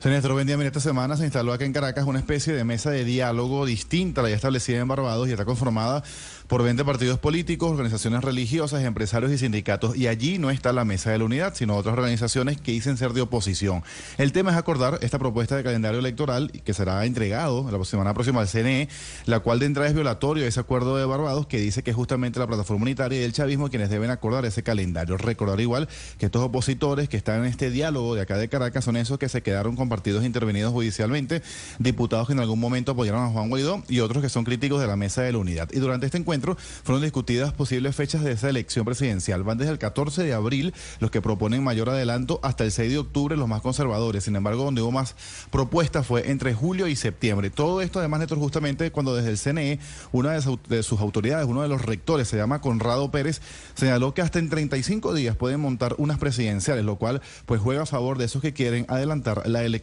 Señor 0.00 0.32
buen 0.32 0.46
día. 0.46 0.56
esta 0.62 0.80
semana 0.80 1.16
se 1.16 1.24
instaló 1.24 1.52
acá 1.52 1.64
en 1.64 1.72
Caracas 1.72 2.04
una 2.04 2.18
especie 2.18 2.52
de 2.52 2.64
mesa 2.64 2.90
de 2.90 3.04
diálogo 3.04 3.64
distinta 3.64 4.20
a 4.20 4.24
la 4.24 4.30
ya 4.30 4.36
establecida 4.36 4.78
en 4.78 4.88
Barbados 4.88 5.28
y 5.28 5.32
está 5.32 5.46
conformada 5.46 6.02
por 6.46 6.62
20 6.62 6.84
partidos 6.84 7.18
políticos, 7.18 7.70
organizaciones 7.70 8.22
religiosas, 8.22 8.84
empresarios 8.84 9.32
y 9.32 9.38
sindicatos. 9.38 9.96
Y 9.96 10.08
allí 10.08 10.36
no 10.38 10.50
está 10.50 10.74
la 10.74 10.84
mesa 10.84 11.10
de 11.10 11.18
la 11.18 11.24
unidad, 11.24 11.54
sino 11.54 11.74
otras 11.74 11.94
organizaciones 11.94 12.60
que 12.60 12.72
dicen 12.72 12.98
ser 12.98 13.14
de 13.14 13.22
oposición. 13.22 13.82
El 14.18 14.32
tema 14.32 14.50
es 14.50 14.58
acordar 14.58 14.98
esta 15.00 15.18
propuesta 15.18 15.56
de 15.56 15.62
calendario 15.62 16.00
electoral 16.00 16.50
que 16.52 16.74
será 16.74 17.04
entregado 17.06 17.70
la 17.70 17.82
semana 17.86 18.12
próxima 18.12 18.42
al 18.42 18.48
CNE, 18.48 18.90
la 19.24 19.40
cual 19.40 19.58
de 19.58 19.66
entrada 19.66 19.88
es 19.88 19.94
violatorio 19.94 20.44
a 20.44 20.48
ese 20.48 20.60
acuerdo 20.60 20.98
de 20.98 21.06
Barbados 21.06 21.46
que 21.46 21.58
dice 21.58 21.82
que 21.82 21.90
es 21.90 21.96
justamente 21.96 22.38
la 22.38 22.46
plataforma 22.46 22.82
unitaria 22.82 23.20
y 23.20 23.24
el 23.24 23.32
chavismo 23.32 23.70
quienes 23.70 23.88
deben 23.88 24.10
acordar 24.10 24.44
ese 24.44 24.62
calendario. 24.62 25.16
Recordar 25.16 25.60
igual 25.60 25.88
que 26.18 26.26
estos 26.26 26.42
opositores 26.42 27.08
que 27.08 27.16
están 27.16 27.40
en 27.40 27.46
este 27.46 27.70
diálogo 27.70 28.14
de 28.14 28.20
acá 28.20 28.36
de 28.36 28.48
Caracas 28.50 28.84
son 28.84 28.98
esos 28.98 29.18
que 29.18 29.30
se 29.30 29.42
quedaron 29.42 29.54
quedaron 29.54 29.76
partidos 29.88 30.24
intervenidos 30.24 30.72
judicialmente, 30.72 31.42
diputados 31.78 32.26
que 32.26 32.32
en 32.32 32.40
algún 32.40 32.60
momento 32.60 32.92
apoyaron 32.92 33.24
a 33.24 33.28
Juan 33.28 33.48
Guaidó 33.48 33.82
y 33.88 34.00
otros 34.00 34.22
que 34.22 34.28
son 34.28 34.44
críticos 34.44 34.80
de 34.80 34.86
la 34.86 34.96
mesa 34.96 35.22
de 35.22 35.32
la 35.32 35.38
unidad. 35.38 35.68
Y 35.72 35.80
durante 35.80 36.06
este 36.06 36.18
encuentro 36.18 36.56
fueron 36.82 37.02
discutidas 37.02 37.52
posibles 37.52 37.94
fechas 37.94 38.24
de 38.24 38.32
esa 38.32 38.48
elección 38.48 38.84
presidencial. 38.84 39.42
Van 39.42 39.58
desde 39.58 39.72
el 39.72 39.78
14 39.78 40.22
de 40.22 40.34
abril 40.34 40.74
los 41.00 41.10
que 41.10 41.20
proponen 41.20 41.62
mayor 41.62 41.90
adelanto 41.90 42.40
hasta 42.42 42.64
el 42.64 42.72
6 42.72 42.90
de 42.90 42.98
octubre 42.98 43.36
los 43.36 43.48
más 43.48 43.62
conservadores. 43.62 44.24
Sin 44.24 44.36
embargo, 44.36 44.64
donde 44.64 44.82
hubo 44.82 44.92
más 44.92 45.14
propuestas 45.50 46.06
fue 46.06 46.30
entre 46.30 46.54
julio 46.54 46.86
y 46.88 46.96
septiembre. 46.96 47.50
Todo 47.50 47.80
esto 47.80 47.98
además, 47.98 48.20
Néstor, 48.20 48.38
justamente 48.38 48.90
cuando 48.90 49.14
desde 49.14 49.30
el 49.30 49.38
CNE, 49.38 49.78
una 50.12 50.32
de 50.32 50.82
sus 50.82 51.00
autoridades, 51.00 51.46
uno 51.46 51.62
de 51.62 51.68
los 51.68 51.82
rectores, 51.82 52.28
se 52.28 52.36
llama 52.36 52.60
Conrado 52.60 53.10
Pérez, 53.10 53.40
señaló 53.74 54.14
que 54.14 54.22
hasta 54.22 54.38
en 54.38 54.48
35 54.48 55.14
días 55.14 55.36
pueden 55.36 55.60
montar 55.60 55.94
unas 55.98 56.18
presidenciales, 56.18 56.84
lo 56.84 56.96
cual 56.96 57.20
pues 57.46 57.60
juega 57.60 57.82
a 57.82 57.86
favor 57.86 58.18
de 58.18 58.26
esos 58.26 58.42
que 58.42 58.52
quieren 58.52 58.86
adelantar 58.88 59.48
la 59.48 59.62
elección. 59.62 59.73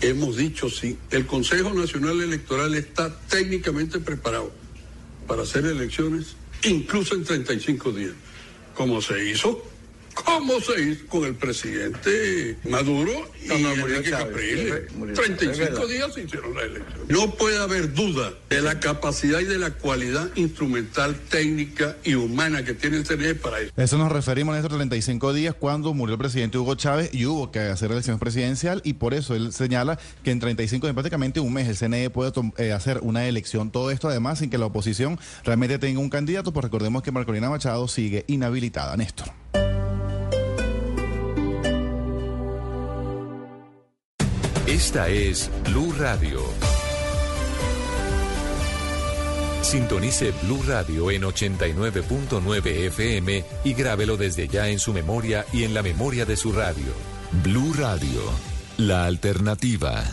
Hemos 0.00 0.36
dicho 0.36 0.68
sí, 0.68 0.98
el 1.10 1.26
Consejo 1.26 1.72
Nacional 1.72 2.20
Electoral 2.20 2.74
está 2.74 3.18
técnicamente 3.28 3.98
preparado 3.98 4.52
para 5.26 5.42
hacer 5.42 5.64
elecciones 5.66 6.36
incluso 6.64 7.14
en 7.14 7.24
35 7.24 7.92
días, 7.92 8.12
como 8.74 9.00
se 9.00 9.28
hizo 9.28 9.62
¿Cómo 10.24 10.60
se 10.60 10.80
hizo 10.80 11.06
con 11.08 11.24
el 11.24 11.34
presidente 11.34 12.56
Maduro 12.64 13.12
y 13.44 13.52
Enrique 13.52 14.10
Capriles? 14.10 14.86
35 15.14 15.86
días 15.86 16.14
se 16.14 16.22
hicieron 16.22 16.54
la 16.54 16.62
elección. 16.62 17.00
No 17.08 17.34
puede 17.34 17.58
haber 17.58 17.92
duda 17.92 18.32
de 18.48 18.62
la 18.62 18.80
capacidad 18.80 19.40
y 19.40 19.44
de 19.44 19.58
la 19.58 19.72
cualidad 19.72 20.30
instrumental, 20.34 21.16
técnica 21.28 21.96
y 22.02 22.14
humana 22.14 22.64
que 22.64 22.72
tiene 22.72 22.96
el 22.96 23.06
CNE 23.06 23.34
para 23.34 23.60
eso. 23.60 23.72
Eso 23.76 23.98
nos 23.98 24.10
referimos 24.10 24.54
a 24.54 24.58
estos 24.58 24.74
35 24.74 25.34
días 25.34 25.54
cuando 25.54 25.92
murió 25.92 26.14
el 26.14 26.18
presidente 26.18 26.56
Hugo 26.56 26.76
Chávez 26.76 27.10
y 27.12 27.26
hubo 27.26 27.52
que 27.52 27.60
hacer 27.60 27.92
elección 27.92 28.18
presidencial 28.18 28.80
y 28.84 28.94
por 28.94 29.12
eso 29.12 29.34
él 29.34 29.52
señala 29.52 29.98
que 30.24 30.30
en 30.30 30.40
35 30.40 30.86
días, 30.86 30.94
prácticamente 30.94 31.40
un 31.40 31.52
mes, 31.52 31.68
el 31.68 31.76
CNE 31.76 32.08
puede 32.08 32.32
eh, 32.56 32.72
hacer 32.72 33.00
una 33.02 33.26
elección. 33.26 33.70
Todo 33.70 33.90
esto 33.90 34.08
además 34.08 34.38
sin 34.38 34.48
que 34.48 34.56
la 34.56 34.66
oposición 34.66 35.20
realmente 35.44 35.78
tenga 35.78 36.00
un 36.00 36.08
candidato, 36.08 36.54
pues 36.54 36.64
recordemos 36.64 37.02
que 37.02 37.12
Marcolina 37.12 37.50
Machado 37.50 37.86
sigue 37.86 38.24
inhabilitada. 38.28 38.96
Néstor. 38.96 39.26
Esta 44.76 45.08
es 45.08 45.50
Blue 45.64 45.90
Radio. 45.98 46.38
Sintonice 49.62 50.34
Blue 50.42 50.62
Radio 50.66 51.10
en 51.10 51.22
89.9 51.22 52.66
FM 52.88 53.42
y 53.64 53.72
grábelo 53.72 54.18
desde 54.18 54.48
ya 54.48 54.68
en 54.68 54.78
su 54.78 54.92
memoria 54.92 55.46
y 55.50 55.64
en 55.64 55.72
la 55.72 55.82
memoria 55.82 56.26
de 56.26 56.36
su 56.36 56.52
radio. 56.52 56.92
Blue 57.42 57.72
Radio, 57.72 58.20
la 58.76 59.06
alternativa. 59.06 60.04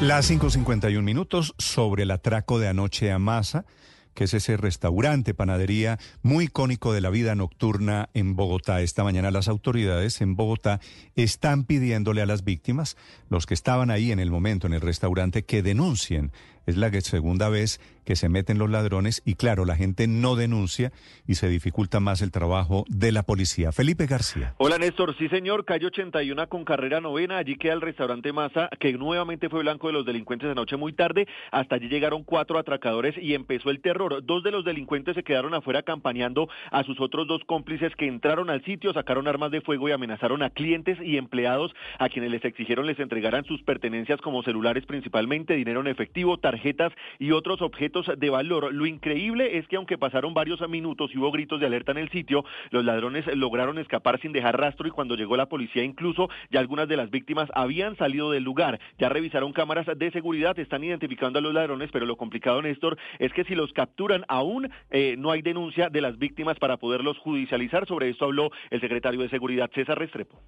Las 0.00 0.30
5.51 0.30 1.02
minutos 1.02 1.54
sobre 1.58 2.04
el 2.04 2.10
atraco 2.10 2.58
de 2.58 2.68
anoche 2.68 3.12
a 3.12 3.18
Masa 3.18 3.66
que 4.14 4.24
es 4.24 4.34
ese 4.34 4.56
restaurante, 4.56 5.34
panadería 5.34 5.98
muy 6.22 6.44
icónico 6.44 6.92
de 6.92 7.00
la 7.00 7.10
vida 7.10 7.34
nocturna 7.34 8.08
en 8.14 8.36
Bogotá. 8.36 8.80
Esta 8.80 9.04
mañana 9.04 9.30
las 9.30 9.48
autoridades 9.48 10.20
en 10.20 10.36
Bogotá 10.36 10.80
están 11.16 11.64
pidiéndole 11.64 12.22
a 12.22 12.26
las 12.26 12.44
víctimas, 12.44 12.96
los 13.28 13.46
que 13.46 13.54
estaban 13.54 13.90
ahí 13.90 14.12
en 14.12 14.20
el 14.20 14.30
momento 14.30 14.66
en 14.66 14.74
el 14.74 14.80
restaurante, 14.80 15.44
que 15.44 15.62
denuncien 15.62 16.32
es 16.66 16.76
la 16.76 16.90
segunda 17.00 17.48
vez 17.48 17.80
que 18.04 18.16
se 18.16 18.28
meten 18.28 18.58
los 18.58 18.70
ladrones 18.70 19.22
y 19.24 19.34
claro, 19.34 19.64
la 19.64 19.76
gente 19.76 20.06
no 20.06 20.36
denuncia 20.36 20.92
y 21.26 21.34
se 21.36 21.48
dificulta 21.48 22.00
más 22.00 22.22
el 22.22 22.30
trabajo 22.30 22.84
de 22.88 23.12
la 23.12 23.22
policía. 23.22 23.72
Felipe 23.72 24.06
García. 24.06 24.54
Hola 24.58 24.78
Néstor, 24.78 25.16
sí 25.16 25.28
señor, 25.28 25.64
calle 25.64 25.86
81 25.86 26.48
con 26.48 26.64
carrera 26.64 27.00
novena, 27.00 27.38
allí 27.38 27.56
queda 27.56 27.74
el 27.74 27.80
restaurante 27.80 28.32
Masa, 28.32 28.68
que 28.80 28.92
nuevamente 28.92 29.48
fue 29.48 29.60
blanco 29.60 29.86
de 29.86 29.92
los 29.92 30.06
delincuentes 30.06 30.48
de 30.48 30.54
noche 30.54 30.76
muy 30.76 30.92
tarde, 30.92 31.26
hasta 31.50 31.76
allí 31.76 31.88
llegaron 31.88 32.24
cuatro 32.24 32.58
atracadores 32.58 33.14
y 33.18 33.34
empezó 33.34 33.70
el 33.70 33.80
terror. 33.80 34.24
Dos 34.24 34.42
de 34.42 34.50
los 34.50 34.64
delincuentes 34.64 35.14
se 35.14 35.22
quedaron 35.22 35.54
afuera 35.54 35.80
acompañando 35.80 36.48
a 36.70 36.82
sus 36.84 37.00
otros 37.00 37.26
dos 37.26 37.42
cómplices 37.46 37.94
que 37.96 38.06
entraron 38.06 38.50
al 38.50 38.64
sitio, 38.64 38.92
sacaron 38.92 39.28
armas 39.28 39.50
de 39.50 39.60
fuego 39.60 39.88
y 39.88 39.92
amenazaron 39.92 40.42
a 40.42 40.50
clientes 40.50 40.98
y 41.02 41.16
empleados 41.16 41.72
a 41.98 42.08
quienes 42.08 42.30
les 42.30 42.44
exigieron 42.44 42.86
les 42.86 42.98
entregaran 42.98 43.44
sus 43.44 43.62
pertenencias 43.62 44.20
como 44.20 44.42
celulares 44.42 44.84
principalmente, 44.86 45.54
dinero 45.54 45.80
en 45.80 45.86
efectivo, 45.86 46.38
tarjetas 46.38 46.92
y 47.18 47.32
otros 47.32 47.62
objetos 47.62 47.91
de 47.92 48.30
valor. 48.30 48.72
Lo 48.72 48.86
increíble 48.86 49.58
es 49.58 49.68
que 49.68 49.76
aunque 49.76 49.98
pasaron 49.98 50.34
varios 50.34 50.66
minutos 50.68 51.10
y 51.12 51.18
hubo 51.18 51.30
gritos 51.30 51.60
de 51.60 51.66
alerta 51.66 51.92
en 51.92 51.98
el 51.98 52.10
sitio, 52.10 52.44
los 52.70 52.84
ladrones 52.84 53.24
lograron 53.36 53.78
escapar 53.78 54.20
sin 54.20 54.32
dejar 54.32 54.58
rastro 54.58 54.88
y 54.88 54.90
cuando 54.90 55.14
llegó 55.14 55.36
la 55.36 55.46
policía 55.46 55.84
incluso 55.84 56.28
ya 56.50 56.60
algunas 56.60 56.88
de 56.88 56.96
las 56.96 57.10
víctimas 57.10 57.48
habían 57.54 57.96
salido 57.96 58.30
del 58.30 58.44
lugar. 58.44 58.80
Ya 58.98 59.08
revisaron 59.08 59.52
cámaras 59.52 59.86
de 59.96 60.10
seguridad, 60.10 60.58
están 60.58 60.84
identificando 60.84 61.38
a 61.38 61.42
los 61.42 61.52
ladrones, 61.52 61.90
pero 61.92 62.06
lo 62.06 62.16
complicado, 62.16 62.62
Néstor, 62.62 62.96
es 63.18 63.32
que 63.32 63.44
si 63.44 63.54
los 63.54 63.72
capturan 63.72 64.24
aún 64.28 64.70
eh, 64.90 65.16
no 65.18 65.30
hay 65.30 65.42
denuncia 65.42 65.90
de 65.90 66.00
las 66.00 66.18
víctimas 66.18 66.58
para 66.58 66.78
poderlos 66.78 67.18
judicializar. 67.18 67.86
Sobre 67.86 68.08
esto 68.08 68.24
habló 68.24 68.50
el 68.70 68.80
secretario 68.80 69.20
de 69.20 69.28
Seguridad, 69.28 69.70
César 69.74 69.98
Restrepo. 69.98 70.38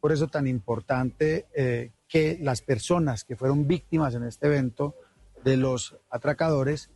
Por 0.00 0.12
eso 0.12 0.26
tan 0.28 0.46
importante 0.46 1.46
eh, 1.56 1.92
que 2.08 2.36
las 2.40 2.60
personas 2.60 3.24
que 3.24 3.36
fueron 3.36 3.66
víctimas 3.66 4.14
en 4.14 4.24
este 4.24 4.46
evento 4.46 4.94
de 5.44 5.56
los 5.56 5.96
atracadores 6.10 6.90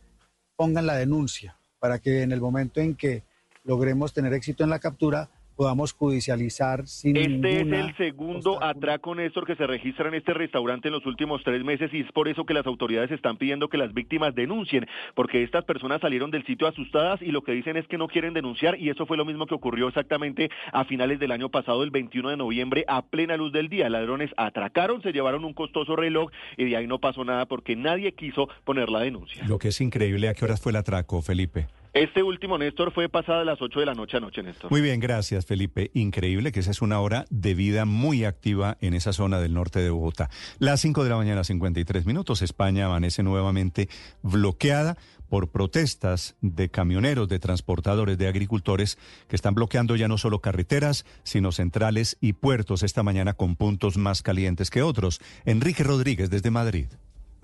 pongan 0.59 0.87
la 0.87 0.97
denuncia 0.97 1.55
para 1.79 1.99
que 1.99 2.21
en 2.21 2.33
el 2.33 2.41
momento 2.41 2.81
en 2.81 2.93
que 2.95 3.23
logremos 3.63 4.11
tener 4.11 4.33
éxito 4.33 4.65
en 4.65 4.69
la 4.69 4.79
captura, 4.79 5.29
podamos 5.59 5.91
judicializar 5.91 6.87
sin 6.87 7.17
Este 7.17 7.59
es 7.59 7.67
el 7.67 7.93
segundo 7.97 8.63
atraco, 8.63 9.13
Néstor, 9.13 9.45
que 9.45 9.57
se 9.57 9.67
registra 9.67 10.07
en 10.07 10.13
este 10.13 10.33
restaurante 10.33 10.87
en 10.87 10.93
los 10.93 11.05
últimos 11.05 11.43
tres 11.43 11.65
meses 11.65 11.93
y 11.93 11.99
es 11.99 12.09
por 12.13 12.29
eso 12.29 12.45
que 12.45 12.53
las 12.53 12.65
autoridades 12.65 13.11
están 13.11 13.35
pidiendo 13.35 13.67
que 13.67 13.77
las 13.77 13.93
víctimas 13.93 14.33
denuncien, 14.33 14.87
porque 15.15 15.43
estas 15.43 15.65
personas 15.65 15.99
salieron 15.99 16.31
del 16.31 16.45
sitio 16.45 16.65
asustadas 16.65 17.21
y 17.21 17.33
lo 17.33 17.41
que 17.41 17.51
dicen 17.51 17.75
es 17.75 17.85
que 17.89 17.97
no 17.97 18.07
quieren 18.07 18.33
denunciar 18.33 18.79
y 18.79 18.89
eso 18.89 19.05
fue 19.05 19.17
lo 19.17 19.25
mismo 19.25 19.47
que 19.47 19.55
ocurrió 19.55 19.89
exactamente 19.89 20.49
a 20.71 20.85
finales 20.85 21.19
del 21.19 21.33
año 21.33 21.49
pasado, 21.49 21.83
el 21.83 21.91
21 21.91 22.29
de 22.29 22.37
noviembre, 22.37 22.85
a 22.87 23.01
plena 23.01 23.35
luz 23.35 23.51
del 23.51 23.67
día. 23.67 23.89
Ladrones 23.89 24.31
atracaron, 24.37 25.01
se 25.01 25.11
llevaron 25.11 25.43
un 25.43 25.53
costoso 25.53 25.97
reloj 25.97 26.31
y 26.55 26.69
de 26.69 26.77
ahí 26.77 26.87
no 26.87 26.99
pasó 26.99 27.25
nada 27.25 27.47
porque 27.47 27.75
nadie 27.75 28.13
quiso 28.13 28.47
poner 28.63 28.87
la 28.87 29.01
denuncia. 29.01 29.45
Lo 29.45 29.59
que 29.59 29.67
es 29.67 29.81
increíble, 29.81 30.29
¿a 30.29 30.33
qué 30.33 30.45
horas 30.45 30.61
fue 30.61 30.71
el 30.71 30.77
atraco, 30.77 31.21
Felipe? 31.21 31.67
Este 31.93 32.21
último, 32.21 32.57
Néstor, 32.57 32.91
fue 32.91 33.09
pasada 33.09 33.43
las 33.43 33.61
8 33.61 33.79
de 33.79 33.85
la 33.85 33.95
noche 33.95 34.17
anoche, 34.17 34.43
Néstor. 34.43 34.69
Muy 34.69 34.81
bien, 34.81 34.99
gracias, 34.99 35.45
Felipe. 35.45 35.89
Increíble 35.93 36.51
que 36.51 36.59
esa 36.59 36.71
es 36.71 36.81
una 36.81 36.99
hora 36.99 37.25
de 37.31 37.55
vida 37.55 37.85
muy 37.85 38.25
activa 38.25 38.77
en 38.79 38.93
esa 38.93 39.11
zona 39.11 39.39
del 39.39 39.53
norte 39.53 39.79
de 39.79 39.89
Bogotá. 39.89 40.29
Las 40.59 40.81
5 40.81 41.03
de 41.03 41.09
la 41.09 41.15
mañana, 41.15 41.43
53 41.43 42.05
minutos. 42.05 42.43
España 42.43 42.85
amanece 42.85 43.23
nuevamente 43.23 43.89
bloqueada 44.21 44.97
por 45.29 45.49
protestas 45.49 46.35
de 46.41 46.69
camioneros, 46.69 47.27
de 47.27 47.39
transportadores, 47.39 48.17
de 48.17 48.27
agricultores 48.27 48.97
que 49.27 49.35
están 49.35 49.55
bloqueando 49.55 49.95
ya 49.95 50.07
no 50.07 50.17
solo 50.17 50.39
carreteras, 50.41 51.05
sino 51.23 51.51
centrales 51.51 52.17
y 52.19 52.33
puertos 52.33 52.83
esta 52.83 53.03
mañana 53.03 53.33
con 53.33 53.55
puntos 53.55 53.97
más 53.97 54.21
calientes 54.21 54.69
que 54.69 54.81
otros. 54.81 55.21
Enrique 55.45 55.83
Rodríguez 55.83 56.29
desde 56.29 56.51
Madrid. 56.51 56.87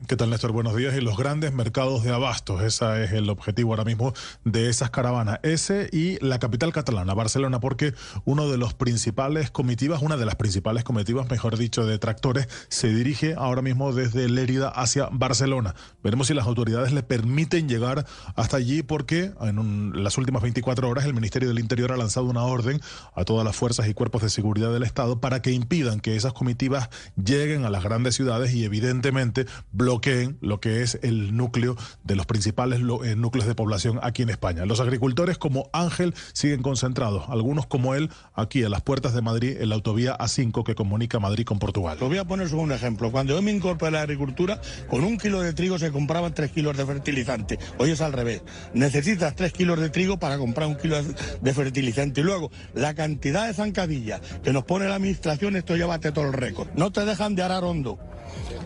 ¿Qué 0.07 0.17
tal, 0.17 0.29
Néstor? 0.29 0.51
Buenos 0.51 0.75
días. 0.75 0.93
Y 0.95 1.01
los 1.01 1.15
grandes 1.15 1.53
mercados 1.53 2.03
de 2.03 2.11
abastos, 2.11 2.61
ese 2.61 3.05
es 3.05 3.13
el 3.13 3.29
objetivo 3.29 3.71
ahora 3.71 3.85
mismo 3.85 4.13
de 4.43 4.69
esas 4.69 4.91
caravanas. 4.91 5.39
Ese 5.41 5.89
y 5.91 6.23
la 6.23 6.37
capital 6.37 6.73
catalana, 6.73 7.13
Barcelona, 7.13 7.61
porque 7.61 7.93
uno 8.25 8.49
de 8.49 8.57
los 8.57 8.73
principales 8.73 9.51
comitivas, 9.51 10.01
una 10.01 10.17
de 10.17 10.25
las 10.25 10.35
principales 10.35 10.83
comitivas, 10.83 11.29
mejor 11.31 11.57
dicho, 11.57 11.85
de 11.85 11.97
tractores, 11.97 12.49
se 12.67 12.89
dirige 12.89 13.35
ahora 13.35 13.61
mismo 13.61 13.93
desde 13.93 14.27
Lérida 14.27 14.67
hacia 14.67 15.07
Barcelona. 15.11 15.75
Veremos 16.03 16.27
si 16.27 16.33
las 16.33 16.45
autoridades 16.45 16.91
le 16.91 17.01
permiten 17.01 17.69
llegar 17.69 18.05
hasta 18.35 18.57
allí, 18.57 18.83
porque 18.83 19.31
en 19.41 20.03
las 20.03 20.17
últimas 20.17 20.43
24 20.43 20.89
horas 20.89 21.05
el 21.05 21.13
Ministerio 21.13 21.47
del 21.47 21.59
Interior 21.59 21.93
ha 21.93 21.97
lanzado 21.97 22.25
una 22.25 22.43
orden 22.43 22.81
a 23.15 23.23
todas 23.23 23.45
las 23.45 23.55
fuerzas 23.55 23.87
y 23.87 23.93
cuerpos 23.93 24.21
de 24.21 24.29
seguridad 24.29 24.73
del 24.73 24.83
Estado 24.83 25.21
para 25.21 25.41
que 25.41 25.51
impidan 25.51 26.01
que 26.01 26.17
esas 26.17 26.33
comitivas 26.33 26.89
lleguen 27.15 27.63
a 27.63 27.69
las 27.69 27.81
grandes 27.81 28.13
ciudades 28.13 28.53
y, 28.53 28.65
evidentemente, 28.65 29.45
bloqueen 29.71 29.84
lo 29.85 30.59
que 30.59 30.81
es 30.81 30.99
el 31.01 31.35
núcleo 31.35 31.75
de 32.03 32.15
los 32.15 32.25
principales 32.25 32.79
eh, 32.79 33.15
núcleos 33.15 33.47
de 33.47 33.55
población 33.55 33.99
aquí 34.01 34.23
en 34.23 34.29
España. 34.29 34.65
Los 34.65 34.79
agricultores 34.79 35.37
como 35.37 35.69
Ángel 35.73 36.13
siguen 36.33 36.61
concentrados, 36.61 37.25
algunos 37.29 37.67
como 37.67 37.95
él 37.95 38.09
aquí 38.33 38.63
a 38.63 38.69
las 38.69 38.81
puertas 38.81 39.13
de 39.13 39.21
Madrid 39.21 39.57
en 39.59 39.69
la 39.69 39.75
autovía 39.75 40.17
A5 40.17 40.63
que 40.63 40.75
comunica 40.75 41.19
Madrid 41.19 41.45
con 41.45 41.59
Portugal. 41.59 41.97
Lo 41.99 42.07
voy 42.07 42.17
a 42.17 42.25
poner 42.25 42.53
un 42.53 42.71
ejemplo. 42.71 43.11
Cuando 43.11 43.35
yo 43.35 43.41
me 43.41 43.51
incorporé 43.51 43.89
a 43.89 43.91
la 43.91 44.01
agricultura, 44.01 44.61
con 44.89 45.03
un 45.03 45.17
kilo 45.17 45.41
de 45.41 45.53
trigo 45.53 45.79
se 45.79 45.91
compraban 45.91 46.33
tres 46.33 46.51
kilos 46.51 46.77
de 46.77 46.85
fertilizante. 46.85 47.59
Hoy 47.77 47.91
es 47.91 48.01
al 48.01 48.13
revés. 48.13 48.43
Necesitas 48.73 49.35
tres 49.35 49.53
kilos 49.53 49.79
de 49.79 49.89
trigo 49.89 50.17
para 50.17 50.37
comprar 50.37 50.67
un 50.67 50.75
kilo 50.75 50.97
de 51.41 51.53
fertilizante. 51.53 52.21
Y 52.21 52.23
luego, 52.23 52.51
la 52.73 52.93
cantidad 52.93 53.47
de 53.47 53.53
zancadillas 53.53 54.21
que 54.43 54.53
nos 54.53 54.63
pone 54.65 54.87
la 54.87 54.95
administración, 54.95 55.55
esto 55.55 55.75
llévate 55.75 56.11
todo 56.11 56.25
el 56.25 56.33
récord. 56.33 56.69
No 56.75 56.91
te 56.91 57.05
dejan 57.05 57.35
de 57.35 57.43
arar 57.43 57.63
hondo. 57.63 57.99